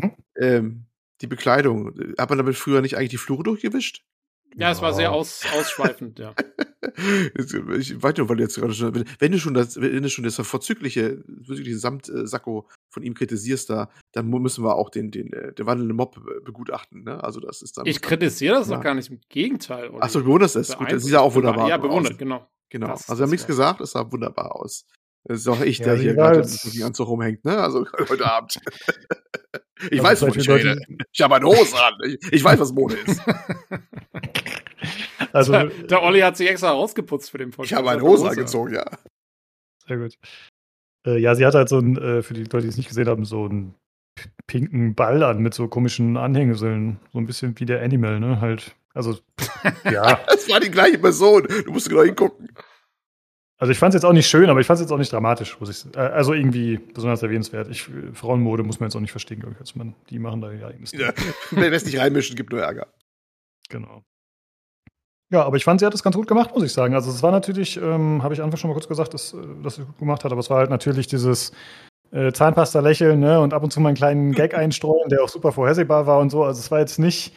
hm? 0.00 0.16
ähm, 0.36 0.86
die 1.20 1.26
Bekleidung, 1.26 1.94
hat 2.18 2.28
man 2.28 2.38
damit 2.38 2.56
früher 2.56 2.82
nicht 2.82 2.96
eigentlich 2.96 3.10
die 3.10 3.18
Flure 3.18 3.42
durchgewischt? 3.42 4.04
Ja, 4.58 4.70
es 4.70 4.80
war 4.80 4.94
sehr 4.94 5.12
aus, 5.12 5.44
ausschweifend, 5.54 6.18
ja. 6.18 6.34
ich 7.36 8.02
weiß 8.02 8.16
nicht, 8.16 8.28
weil 8.28 8.36
du 8.36 8.42
jetzt 8.42 8.56
gerade 8.56 8.72
schon, 8.72 9.04
wenn 9.18 9.32
du 9.32 9.38
schon 9.38 9.52
das, 9.52 9.78
wenn 9.78 10.02
du 10.02 10.08
schon 10.08 10.24
das 10.24 10.36
vorzügliche, 10.36 11.22
vorzügliche 11.44 11.78
Samtsacko 11.78 12.66
von 12.88 13.02
ihm 13.02 13.12
kritisierst 13.14 13.68
da, 13.68 13.90
dann 14.12 14.28
müssen 14.28 14.64
wir 14.64 14.74
auch 14.76 14.88
den, 14.88 15.10
den, 15.10 15.32
äh, 15.32 15.52
der 15.52 15.66
wandelnde 15.66 15.92
Mob 15.92 16.18
begutachten, 16.44 17.04
ne? 17.04 17.22
Also 17.22 17.40
das 17.40 17.60
ist 17.60 17.76
dann. 17.76 17.86
Ich 17.86 18.00
kritisiere 18.00 18.54
das 18.54 18.68
doch 18.68 18.80
gar 18.80 18.94
nicht, 18.94 19.10
im 19.10 19.20
Gegenteil. 19.28 19.90
Achso, 20.00 20.20
du 20.20 20.24
bewunderst 20.24 20.56
es. 20.56 20.76
Gut, 20.76 20.90
das 20.90 21.02
sieht 21.02 21.12
ja 21.12 21.20
auch 21.20 21.34
wunderbar 21.34 21.68
Ja, 21.68 21.76
bewundert, 21.76 22.18
genau. 22.18 22.48
Genau. 22.70 22.88
Das, 22.88 23.08
also 23.08 23.20
wir 23.20 23.24
haben 23.24 23.30
nichts 23.30 23.46
gesagt, 23.46 23.80
es 23.80 23.92
sah 23.92 24.10
wunderbar 24.10 24.56
aus. 24.56 24.86
Das 25.24 25.40
ist 25.40 25.48
auch 25.48 25.60
ich, 25.60 25.78
der 25.78 25.94
ja, 25.94 26.00
hier 26.00 26.14
gerade 26.14 26.42
den 26.42 26.82
Anzug 26.82 27.08
rumhängt, 27.08 27.44
ne? 27.44 27.58
Also 27.58 27.86
heute 28.08 28.30
Abend. 28.30 28.58
Ich 29.90 30.02
weiß, 30.02 30.22
wovon 30.22 30.40
ich 30.40 30.48
rede. 30.48 30.80
Ich 31.12 31.20
habe 31.20 31.36
eine 31.36 31.46
Hose 31.46 31.76
an. 31.76 31.94
Ich, 32.04 32.32
ich 32.32 32.44
weiß, 32.44 32.58
was 32.58 32.72
Mode 32.72 32.96
ist. 32.96 33.20
Also, 35.32 35.52
der, 35.52 35.66
der 35.66 36.02
Olli 36.02 36.20
hat 36.20 36.36
sich 36.36 36.48
extra 36.48 36.70
rausgeputzt 36.70 37.30
für 37.30 37.38
den 37.38 37.50
Podcast. 37.50 37.72
Ich 37.72 37.76
habe 37.76 37.90
eine 37.90 38.02
Hose, 38.02 38.22
Hose 38.22 38.30
angezogen, 38.30 38.74
ja. 38.74 38.84
Sehr 39.86 39.98
gut. 39.98 40.18
Äh, 41.06 41.18
ja, 41.18 41.34
sie 41.34 41.44
hat 41.44 41.54
halt 41.54 41.68
so 41.68 41.78
ein, 41.78 41.96
äh, 41.96 42.22
für 42.22 42.34
die 42.34 42.44
Leute, 42.44 42.62
die 42.62 42.68
es 42.68 42.76
nicht 42.76 42.88
gesehen 42.88 43.08
haben, 43.08 43.24
so 43.24 43.44
einen 43.44 43.74
pinken 44.46 44.94
Ball 44.94 45.22
an 45.22 45.40
mit 45.40 45.54
so 45.54 45.68
komischen 45.68 46.16
Anhängseln. 46.16 46.98
So 47.12 47.18
ein 47.18 47.26
bisschen 47.26 47.58
wie 47.58 47.66
der 47.66 47.82
Animal, 47.82 48.18
ne? 48.20 48.40
Halt 48.40 48.74
Also, 48.94 49.18
ja. 49.84 50.20
Das 50.26 50.48
war 50.48 50.60
die 50.60 50.70
gleiche 50.70 50.98
Person. 50.98 51.46
Du 51.64 51.72
musst 51.72 51.88
genau 51.88 52.02
hingucken. 52.02 52.48
Also 53.58 53.70
ich 53.72 53.78
fand 53.78 53.94
es 53.94 54.02
jetzt 54.02 54.04
auch 54.04 54.12
nicht 54.12 54.28
schön, 54.28 54.50
aber 54.50 54.60
ich 54.60 54.66
fand 54.66 54.76
es 54.76 54.82
jetzt 54.82 54.92
auch 54.92 54.98
nicht 54.98 55.12
dramatisch, 55.12 55.58
muss 55.60 55.70
ich 55.70 55.96
äh, 55.96 55.98
Also 55.98 56.34
irgendwie 56.34 56.76
besonders 56.76 57.22
erwähnenswert. 57.22 57.68
Ich, 57.68 57.88
Frauenmode 58.12 58.62
muss 58.62 58.80
man 58.80 58.88
jetzt 58.88 58.96
auch 58.96 59.00
nicht 59.00 59.12
verstehen, 59.12 59.40
glaube 59.40 59.56
ich, 59.62 59.76
man. 59.76 59.94
Die 60.10 60.18
machen 60.18 60.40
da 60.40 60.52
ihr 60.52 60.66
eigenes. 60.66 60.92
Ja, 60.92 61.12
wenn 61.50 61.72
es 61.72 61.86
nicht 61.86 61.98
reinmischen, 61.98 62.36
gibt 62.36 62.52
nur 62.52 62.60
Ärger. 62.60 62.88
Genau. 63.70 64.02
Ja, 65.30 65.42
aber 65.42 65.56
ich 65.56 65.64
fand, 65.64 65.80
sie 65.80 65.86
hat 65.86 65.94
das 65.94 66.02
ganz 66.02 66.14
gut 66.14 66.28
gemacht, 66.28 66.54
muss 66.54 66.62
ich 66.62 66.72
sagen. 66.72 66.94
Also 66.94 67.10
es 67.10 67.22
war 67.22 67.32
natürlich, 67.32 67.78
ähm, 67.78 68.22
habe 68.22 68.34
ich 68.34 68.42
Anfang 68.42 68.58
schon 68.58 68.68
mal 68.68 68.74
kurz 68.74 68.86
gesagt, 68.86 69.14
dass, 69.14 69.32
äh, 69.32 69.38
dass 69.62 69.76
sie 69.76 69.84
gut 69.84 69.98
gemacht 69.98 70.22
hat, 70.22 70.32
aber 70.32 70.40
es 70.40 70.50
war 70.50 70.58
halt 70.58 70.70
natürlich 70.70 71.06
dieses 71.06 71.52
äh, 72.12 72.32
Zahnpasta-Lächeln 72.32 73.18
ne, 73.18 73.40
und 73.40 73.52
ab 73.52 73.62
und 73.62 73.72
zu 73.72 73.80
mal 73.80 73.88
einen 73.88 73.96
kleinen 73.96 74.32
Gag 74.32 74.54
einstreuen, 74.58 75.08
der 75.08 75.24
auch 75.24 75.28
super 75.28 75.50
vorhersehbar 75.50 76.06
war 76.06 76.18
und 76.18 76.30
so. 76.30 76.44
Also 76.44 76.60
es 76.60 76.70
war 76.70 76.78
jetzt 76.78 76.98
nicht 76.98 77.32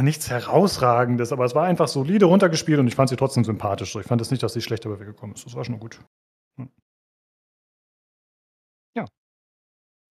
nichts 0.00 0.30
herausragendes, 0.30 1.32
aber 1.32 1.44
es 1.44 1.54
war 1.54 1.64
einfach 1.64 1.88
solide 1.88 2.26
runtergespielt 2.26 2.78
und 2.78 2.88
ich 2.88 2.94
fand 2.94 3.10
sie 3.10 3.16
trotzdem 3.16 3.44
sympathisch. 3.44 3.94
Ich 3.96 4.06
fand 4.06 4.20
es 4.20 4.30
nicht, 4.30 4.42
dass 4.42 4.52
sie 4.52 4.62
schlecht 4.62 4.84
dabei 4.84 5.00
weggekommen 5.00 5.34
ist. 5.34 5.46
Das 5.46 5.54
war 5.54 5.64
schon 5.64 5.78
gut. 5.78 6.00
Hm. 6.58 6.68
Ja. 8.96 9.06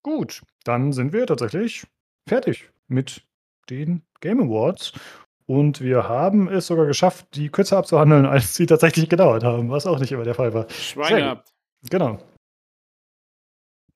Gut, 0.02 0.42
dann 0.64 0.92
sind 0.92 1.12
wir 1.12 1.26
tatsächlich 1.26 1.86
fertig 2.28 2.70
mit 2.88 3.26
den 3.70 4.02
Game 4.20 4.40
Awards. 4.40 4.92
Und 5.46 5.82
wir 5.82 6.08
haben 6.08 6.48
es 6.48 6.66
sogar 6.66 6.86
geschafft, 6.86 7.26
die 7.34 7.50
kürzer 7.50 7.76
abzuhandeln, 7.76 8.24
als 8.24 8.54
sie 8.54 8.64
tatsächlich 8.64 9.10
gedauert 9.10 9.44
haben, 9.44 9.70
was 9.70 9.86
auch 9.86 9.98
nicht 9.98 10.10
immer 10.10 10.24
der 10.24 10.34
Fall 10.34 10.54
war. 10.54 10.70
Schwein 10.70 11.16
gehabt. 11.16 11.54
Genau. 11.90 12.18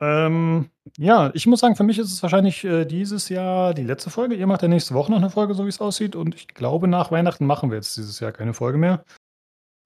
Ähm, 0.00 0.70
ja, 0.96 1.30
ich 1.34 1.46
muss 1.46 1.60
sagen, 1.60 1.76
für 1.76 1.82
mich 1.82 1.98
ist 1.98 2.12
es 2.12 2.22
wahrscheinlich 2.22 2.64
äh, 2.64 2.84
dieses 2.84 3.28
Jahr 3.28 3.74
die 3.74 3.82
letzte 3.82 4.10
Folge. 4.10 4.36
Ihr 4.36 4.46
macht 4.46 4.62
ja 4.62 4.68
nächste 4.68 4.94
Woche 4.94 5.10
noch 5.10 5.18
eine 5.18 5.30
Folge, 5.30 5.54
so 5.54 5.64
wie 5.64 5.70
es 5.70 5.80
aussieht. 5.80 6.14
Und 6.14 6.34
ich 6.34 6.48
glaube, 6.48 6.88
nach 6.88 7.10
Weihnachten 7.10 7.46
machen 7.46 7.70
wir 7.70 7.76
jetzt 7.76 7.96
dieses 7.96 8.20
Jahr 8.20 8.32
keine 8.32 8.54
Folge 8.54 8.78
mehr. 8.78 9.04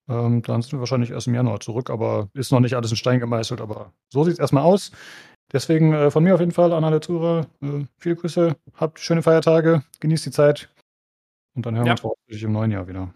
Ähm, 0.08 0.42
dann 0.42 0.60
sind 0.62 0.72
wir 0.72 0.80
wahrscheinlich 0.80 1.10
erst 1.10 1.28
im 1.28 1.34
Januar 1.34 1.60
zurück, 1.60 1.88
aber 1.88 2.28
ist 2.34 2.52
noch 2.52 2.60
nicht 2.60 2.74
alles 2.74 2.90
in 2.90 2.96
Stein 2.96 3.20
gemeißelt. 3.20 3.60
Aber 3.60 3.92
so 4.12 4.24
sieht 4.24 4.34
es 4.34 4.38
erstmal 4.38 4.64
aus. 4.64 4.92
Deswegen 5.52 5.92
äh, 5.92 6.10
von 6.10 6.24
mir 6.24 6.34
auf 6.34 6.40
jeden 6.40 6.52
Fall 6.52 6.72
an 6.72 6.84
alle 6.84 7.00
Zuhörer 7.00 7.46
äh, 7.62 7.84
viele 7.98 8.16
Grüße, 8.16 8.56
habt 8.74 9.00
schöne 9.00 9.22
Feiertage, 9.22 9.82
genießt 10.00 10.26
die 10.26 10.30
Zeit 10.30 10.70
und 11.54 11.66
dann 11.66 11.74
hören 11.74 11.86
ja. 11.86 11.90
wir 11.90 11.92
uns 11.92 12.02
hoffentlich 12.04 12.42
im 12.42 12.52
neuen 12.52 12.70
Jahr 12.70 12.88
wieder. 12.88 13.12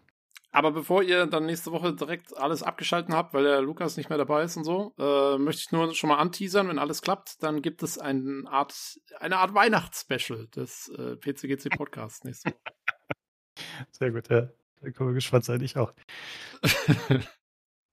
Aber 0.57 0.73
bevor 0.73 1.03
ihr 1.03 1.27
dann 1.27 1.45
nächste 1.45 1.71
Woche 1.71 1.93
direkt 1.93 2.35
alles 2.35 2.63
abgeschalten 2.63 3.15
habt, 3.15 3.35
weil 3.35 3.45
der 3.45 3.61
Lukas 3.61 3.99
nicht 3.99 4.09
mehr 4.09 4.17
dabei 4.17 4.43
ist 4.43 4.57
und 4.57 4.65
so, 4.65 4.95
äh, 4.99 5.37
möchte 5.37 5.61
ich 5.61 5.71
nur 5.71 5.95
schon 5.95 6.09
mal 6.09 6.17
anteasern, 6.17 6.67
wenn 6.69 6.79
alles 6.79 7.03
klappt, 7.03 7.43
dann 7.43 7.61
gibt 7.61 7.83
es 7.83 7.99
eine 7.99 8.45
Art, 8.47 8.99
eine 9.21 9.37
Art 9.37 9.53
Weihnachtsspecial 9.53 10.47
des 10.47 10.89
äh, 10.97 11.17
PCGC 11.17 11.69
Podcasts 11.77 12.25
nächste 12.25 12.53
Woche. 12.53 12.75
Sehr 13.91 14.11
gut, 14.13 14.31
ja. 14.31 14.49
Da 14.81 14.91
können 14.93 15.11
wir 15.11 15.15
gespannt 15.15 15.45
sein, 15.45 15.61
ich 15.61 15.77
auch. 15.77 15.93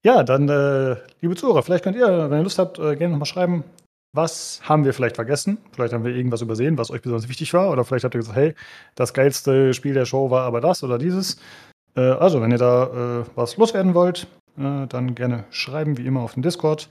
ja, 0.06 0.24
dann, 0.24 0.48
äh, 0.48 0.96
liebe 1.20 1.36
Zuhörer, 1.36 1.64
vielleicht 1.64 1.84
könnt 1.84 1.98
ihr, 1.98 2.30
wenn 2.32 2.40
ihr 2.40 2.44
Lust 2.44 2.60
habt, 2.60 2.80
äh, 2.80 2.96
gerne 2.96 3.12
nochmal 3.12 3.26
schreiben, 3.26 3.66
was 4.14 4.62
haben 4.64 4.86
wir 4.86 4.94
vielleicht 4.94 5.16
vergessen? 5.16 5.58
Vielleicht 5.74 5.92
haben 5.92 6.06
wir 6.06 6.16
irgendwas 6.16 6.42
übersehen, 6.42 6.78
was 6.78 6.92
euch 6.92 7.02
besonders 7.02 7.28
wichtig 7.28 7.54
war. 7.54 7.72
Oder 7.72 7.84
vielleicht 7.84 8.06
habt 8.06 8.16
ihr 8.16 8.20
gesagt, 8.20 8.38
hey, 8.38 8.56
das 8.96 9.14
geilste 9.14 9.74
Spiel 9.74 9.96
der 9.96 10.06
Show 10.06 10.30
war 10.30 10.46
aber 10.46 10.62
das 10.62 10.82
oder 10.82 10.98
dieses. 10.98 11.42
Äh, 11.96 12.02
also, 12.02 12.42
wenn 12.42 12.52
ihr 12.52 12.58
da 12.58 13.22
äh, 13.22 13.26
was 13.36 13.56
loswerden 13.58 13.94
wollt, 13.94 14.28
äh, 14.58 14.88
dann 14.88 15.16
gerne 15.16 15.46
schreiben, 15.50 15.98
wie 15.98 16.06
immer 16.06 16.22
auf 16.22 16.34
dem 16.34 16.44
Discord. 16.44 16.90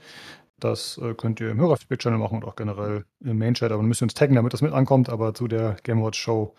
Das 0.59 0.97
äh, 0.97 1.13
könnt 1.13 1.39
ihr 1.39 1.51
im 1.51 1.59
Hörerfeedback-Channel 1.59 2.19
machen 2.19 2.37
und 2.37 2.45
auch 2.45 2.55
generell 2.55 3.05
im 3.23 3.37
Main-Chat. 3.37 3.71
Aber 3.71 3.81
dann 3.81 3.87
müsst 3.87 4.01
ihr 4.01 4.05
uns 4.05 4.13
taggen, 4.13 4.35
damit 4.35 4.53
das 4.53 4.61
mit 4.61 4.73
ankommt. 4.73 5.09
Aber 5.09 5.33
zu 5.33 5.47
der 5.47 5.77
Gamewatch 5.83 6.19
Show 6.19 6.53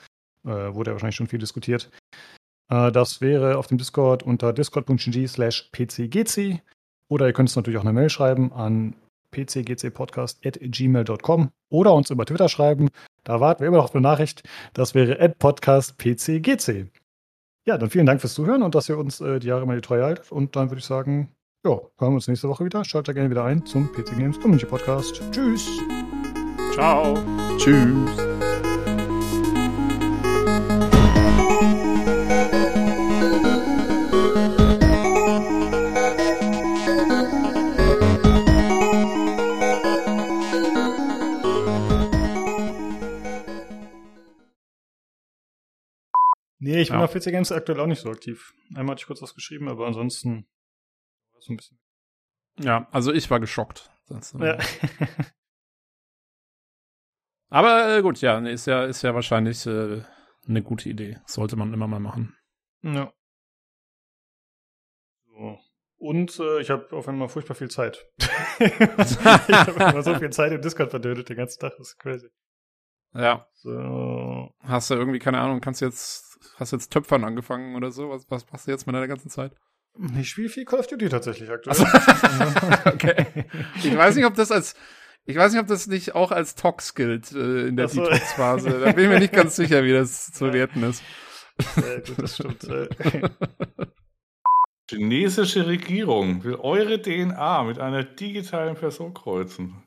äh, 0.45 0.75
wurde 0.75 0.91
ja 0.91 0.95
wahrscheinlich 0.95 1.17
schon 1.17 1.29
viel 1.29 1.39
diskutiert. 1.39 1.91
Das 2.67 3.21
wäre 3.21 3.59
auf 3.59 3.67
dem 3.67 3.77
Discord 3.77 4.23
unter 4.23 4.55
discord.gg 4.55 5.29
slash 5.29 5.69
pcgc. 5.71 6.63
Oder 7.11 7.27
ihr 7.27 7.35
könnt 7.35 7.51
es 7.51 7.57
natürlich 7.57 7.79
auch 7.79 7.85
eine 7.85 7.93
Mail 7.93 8.09
schreiben 8.09 8.55
an 8.55 8.97
pcgcpodcast.gmail.com 9.33 11.51
oder 11.69 11.93
uns 11.93 12.09
über 12.09 12.25
Twitter 12.25 12.49
schreiben. 12.49 12.89
Da 13.23 13.39
warten 13.41 13.61
wir 13.61 13.69
immer 13.69 13.77
noch 13.77 13.85
auf 13.85 13.95
eine 13.95 14.01
Nachricht. 14.01 14.45
Das 14.73 14.95
wäre 14.95 15.29
podcastpcgc. 15.29 16.91
Ja, 17.67 17.79
dann 17.79 17.91
vielen 17.91 18.07
Dank 18.07 18.21
fürs 18.21 18.35
Zuhören 18.35 18.63
und 18.63 18.75
dass 18.75 18.89
ihr 18.89 18.99
uns 18.99 19.21
äh, 19.21 19.39
die 19.39 19.47
Jahre 19.47 19.63
immer 19.63 19.75
die 19.75 19.81
Treue 19.81 20.05
haltet. 20.05 20.31
Und 20.31 20.55
dann 20.57 20.71
würde 20.71 20.81
ich 20.81 20.85
sagen, 20.85 21.35
ja, 21.65 21.71
hören 21.71 21.91
wir 21.99 22.09
uns 22.15 22.29
nächste 22.29 22.49
Woche 22.49 22.65
wieder. 22.65 22.85
Schaltet 22.85 23.15
gerne 23.15 23.31
wieder 23.31 23.45
ein 23.45 23.65
zum 23.65 23.91
PC 23.91 24.19
Games 24.19 24.39
Community 24.39 24.67
Podcast. 24.67 25.23
Tschüss. 25.33 25.67
Ciao. 26.75 27.19
Tschüss. 27.57 28.34
Nee, 46.65 46.81
ich 46.81 46.89
bin 46.89 46.99
ja. 46.99 47.05
auf 47.05 47.13
PC 47.13 47.25
Games 47.25 47.53
aktuell 47.53 47.79
auch 47.79 47.87
nicht 47.87 48.01
so 48.01 48.11
aktiv. 48.11 48.55
Einmal 48.71 48.93
hatte 48.95 49.03
ich 49.03 49.07
kurz 49.07 49.21
was 49.21 49.35
geschrieben, 49.35 49.69
aber 49.69 49.87
ansonsten 49.87 50.47
so 51.39 51.53
ein 51.53 51.59
bisschen. 51.59 51.79
Ja, 52.59 52.89
also 52.91 53.13
ich 53.13 53.31
war 53.31 53.39
geschockt. 53.39 53.91
Ja. 54.39 54.59
aber 57.51 57.99
äh, 57.99 58.01
gut, 58.01 58.23
ja, 58.23 58.39
ist 58.39 58.67
ja, 58.67 58.87
ist 58.87 59.03
ja 59.03 59.15
wahrscheinlich 59.15 59.67
äh, 59.67 60.05
eine 60.49 60.63
gute 60.63 60.89
Idee. 60.89 61.19
Sollte 61.27 61.57
man 61.57 61.75
immer 61.75 61.87
mal 61.87 62.01
machen. 62.01 62.35
Ja. 62.81 63.13
So. 65.27 65.59
Und 65.99 66.39
äh, 66.39 66.61
ich 66.63 66.71
habe 66.71 66.97
auf 66.97 67.07
einmal 67.09 67.29
furchtbar 67.29 67.57
viel 67.57 67.71
Zeit. 67.71 68.07
ich 68.59 68.81
habe 68.81 69.91
immer 69.91 70.03
so 70.03 70.15
viel 70.15 70.31
Zeit 70.31 70.53
im 70.53 70.63
Discord 70.63 70.89
verdödet 70.89 71.29
den 71.29 71.37
ganzen 71.37 71.61
Tag. 71.61 71.75
Das 71.77 71.89
ist 71.89 71.99
crazy. 71.99 72.31
Ja. 73.15 73.47
So. 73.53 74.51
Hast 74.63 74.91
du 74.91 74.95
irgendwie, 74.95 75.19
keine 75.19 75.39
Ahnung, 75.39 75.61
kannst 75.61 75.81
du 75.81 75.87
jetzt 75.87 76.39
hast 76.57 76.73
du 76.73 76.77
jetzt 76.77 76.93
Töpfern 76.93 77.25
angefangen 77.25 77.77
oder 77.77 77.91
so? 77.91 78.11
Was, 78.11 78.31
was 78.31 78.51
machst 78.51 78.67
du 78.67 78.71
jetzt 78.71 78.87
mit 78.87 78.95
deiner 78.95 79.09
ganzen 79.09 79.31
Zeit? 79.31 79.53
Ich 80.19 80.31
spiele 80.31 80.49
viel 80.49 80.65
Call 80.65 80.81
of 80.81 80.87
Duty 80.89 81.09
tatsächlich 81.09 81.51
aktuell. 81.51 81.77
Also, 81.77 81.87
okay. 82.87 83.27
Ich 83.77 83.97
weiß 83.97 84.17
nicht, 84.17 84.27
ob 84.27 84.35
das 84.35 84.51
als 84.51 84.75
ich 85.27 85.37
weiß 85.37 85.53
nicht, 85.53 85.61
ob 85.63 85.69
das 85.69 85.87
nicht 85.87 86.15
auch 86.15 86.33
als 86.33 86.55
Tox 86.55 86.95
gilt 86.95 87.33
äh, 87.33 87.69
in 87.69 87.77
der 87.77 87.89
so. 87.89 88.03
Detox-Phase. 88.03 88.81
Da 88.81 88.93
bin 88.93 89.05
ich 89.05 89.11
mir 89.11 89.21
nicht 89.21 89.33
ganz 89.33 89.57
sicher, 89.57 89.83
wie 89.85 89.93
das 89.93 90.31
zu 90.33 90.53
werten 90.53 90.83
ist. 90.83 91.03
Ja, 91.77 92.01
gut, 92.01 92.19
das 92.19 92.35
stimmt. 92.35 92.69
Chinesische 94.91 95.67
Regierung 95.67 96.45
will 96.45 96.57
eure 96.57 97.01
DNA 97.01 97.63
mit 97.63 97.79
einer 97.79 98.05
digitalen 98.05 98.75
Person 98.75 99.15
kreuzen. 99.15 99.83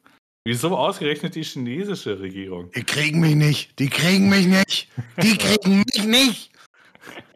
Wieso 0.47 0.77
ausgerechnet 0.77 1.35
die 1.35 1.43
chinesische 1.43 2.21
Regierung? 2.21 2.71
Die 2.71 2.85
kriegen 2.85 3.19
mich 3.19 3.35
nicht. 3.35 3.77
Die 3.79 3.89
kriegen 3.89 4.29
mich 4.29 4.47
nicht. 4.47 4.89
Die 5.21 5.37
kriegen 5.37 5.79
mich 5.79 6.05
nicht. 6.05 6.53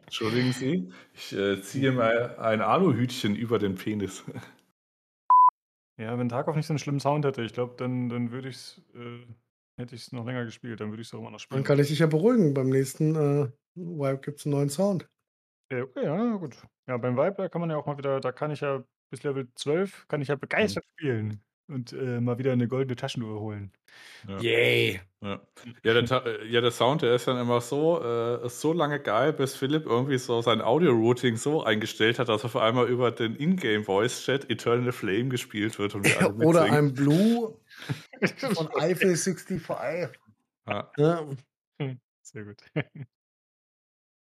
Entschuldigen 0.04 0.52
Sie, 0.52 0.90
ich 1.12 1.34
äh, 1.34 1.60
ziehe 1.60 1.92
mal 1.92 2.38
ein 2.38 2.62
Aluhütchen 2.62 3.36
über 3.36 3.58
den 3.58 3.74
Penis. 3.74 4.24
Ja, 5.98 6.18
wenn 6.18 6.30
Tarkov 6.30 6.56
nicht 6.56 6.66
so 6.66 6.72
einen 6.72 6.78
schlimmen 6.78 7.00
Sound 7.00 7.26
hätte, 7.26 7.42
ich 7.42 7.52
glaube, 7.52 7.74
dann, 7.76 8.08
dann 8.08 8.32
würde 8.32 8.48
ich 8.48 8.80
äh, 8.94 9.26
hätte 9.76 9.94
ich 9.94 10.00
es 10.00 10.12
noch 10.12 10.24
länger 10.24 10.46
gespielt, 10.46 10.80
dann 10.80 10.88
würde 10.88 11.02
ich 11.02 11.08
es 11.08 11.14
auch 11.14 11.18
immer 11.18 11.30
noch 11.30 11.38
spielen. 11.38 11.58
Dann 11.58 11.64
kann 11.64 11.78
ich 11.78 11.88
dich 11.88 11.98
ja 11.98 12.06
beruhigen. 12.06 12.54
Beim 12.54 12.70
nächsten 12.70 13.14
äh, 13.14 13.48
Vibe 13.74 14.18
gibt 14.18 14.40
es 14.40 14.46
einen 14.46 14.54
neuen 14.54 14.70
Sound. 14.70 15.06
Ja, 15.70 15.82
okay, 15.82 16.04
ja, 16.04 16.36
gut. 16.36 16.56
Ja, 16.88 16.96
beim 16.96 17.16
Vibe, 17.16 17.34
da 17.36 17.48
kann 17.50 17.60
man 17.60 17.68
ja 17.68 17.76
auch 17.76 17.86
mal 17.86 17.98
wieder, 17.98 18.20
da 18.20 18.32
kann 18.32 18.50
ich 18.50 18.62
ja 18.62 18.82
bis 19.10 19.22
Level 19.22 19.46
12, 19.54 20.08
kann 20.08 20.22
ich 20.22 20.28
ja 20.28 20.34
begeistert 20.34 20.84
mhm. 20.84 20.98
spielen 20.98 21.44
und 21.72 21.92
äh, 21.92 22.20
mal 22.20 22.38
wieder 22.38 22.52
eine 22.52 22.68
goldene 22.68 22.96
Taschenuhr 22.96 23.40
holen. 23.40 23.72
Ja. 24.28 24.38
Yay! 24.40 25.00
Ja. 25.20 25.40
Ja, 25.84 26.00
der, 26.00 26.26
äh, 26.26 26.46
ja, 26.46 26.60
der 26.60 26.70
Sound, 26.70 27.02
der 27.02 27.14
ist 27.14 27.26
dann 27.26 27.38
immer 27.38 27.60
so, 27.60 28.02
äh, 28.02 28.48
so 28.48 28.72
lange 28.72 29.00
geil, 29.00 29.32
bis 29.32 29.56
Philipp 29.56 29.86
irgendwie 29.86 30.18
so 30.18 30.42
sein 30.42 30.60
Audio-Routing 30.60 31.36
so 31.36 31.64
eingestellt 31.64 32.18
hat, 32.18 32.28
dass 32.28 32.44
auf 32.44 32.56
einmal 32.56 32.88
über 32.88 33.10
den 33.10 33.36
Ingame-Voice-Chat 33.36 34.50
Eternal 34.50 34.92
Flame 34.92 35.28
gespielt 35.28 35.78
wird. 35.78 35.94
Und 35.94 36.04
wir 36.04 36.20
alle 36.20 36.34
Oder 36.34 36.62
ein 36.64 36.92
Blue 36.94 37.56
von 38.54 38.68
Eiffel 38.76 39.16
65. 39.16 39.62
Ja. 40.66 40.90
ja. 40.96 41.28
Sehr 42.22 42.44
gut. 42.44 42.62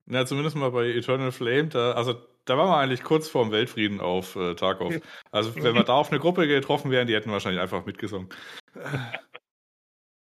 Na, 0.05 0.25
zumindest 0.25 0.55
mal 0.55 0.71
bei 0.71 0.87
Eternal 0.89 1.31
Flame, 1.31 1.67
da, 1.67 1.93
also 1.93 2.15
da 2.45 2.57
waren 2.57 2.69
wir 2.69 2.77
eigentlich 2.77 3.03
kurz 3.03 3.27
vorm 3.27 3.51
Weltfrieden 3.51 3.99
auf 3.99 4.35
äh, 4.35 4.53
Tarkov. 4.53 4.93
Also 5.31 5.55
wenn 5.55 5.73
wir 5.73 5.83
da 5.83 5.95
auf 5.95 6.11
eine 6.11 6.19
Gruppe 6.19 6.47
getroffen 6.47 6.91
wären, 6.91 7.07
die 7.07 7.15
hätten 7.15 7.31
wahrscheinlich 7.31 7.61
einfach 7.61 7.85
mitgesungen. 7.85 8.29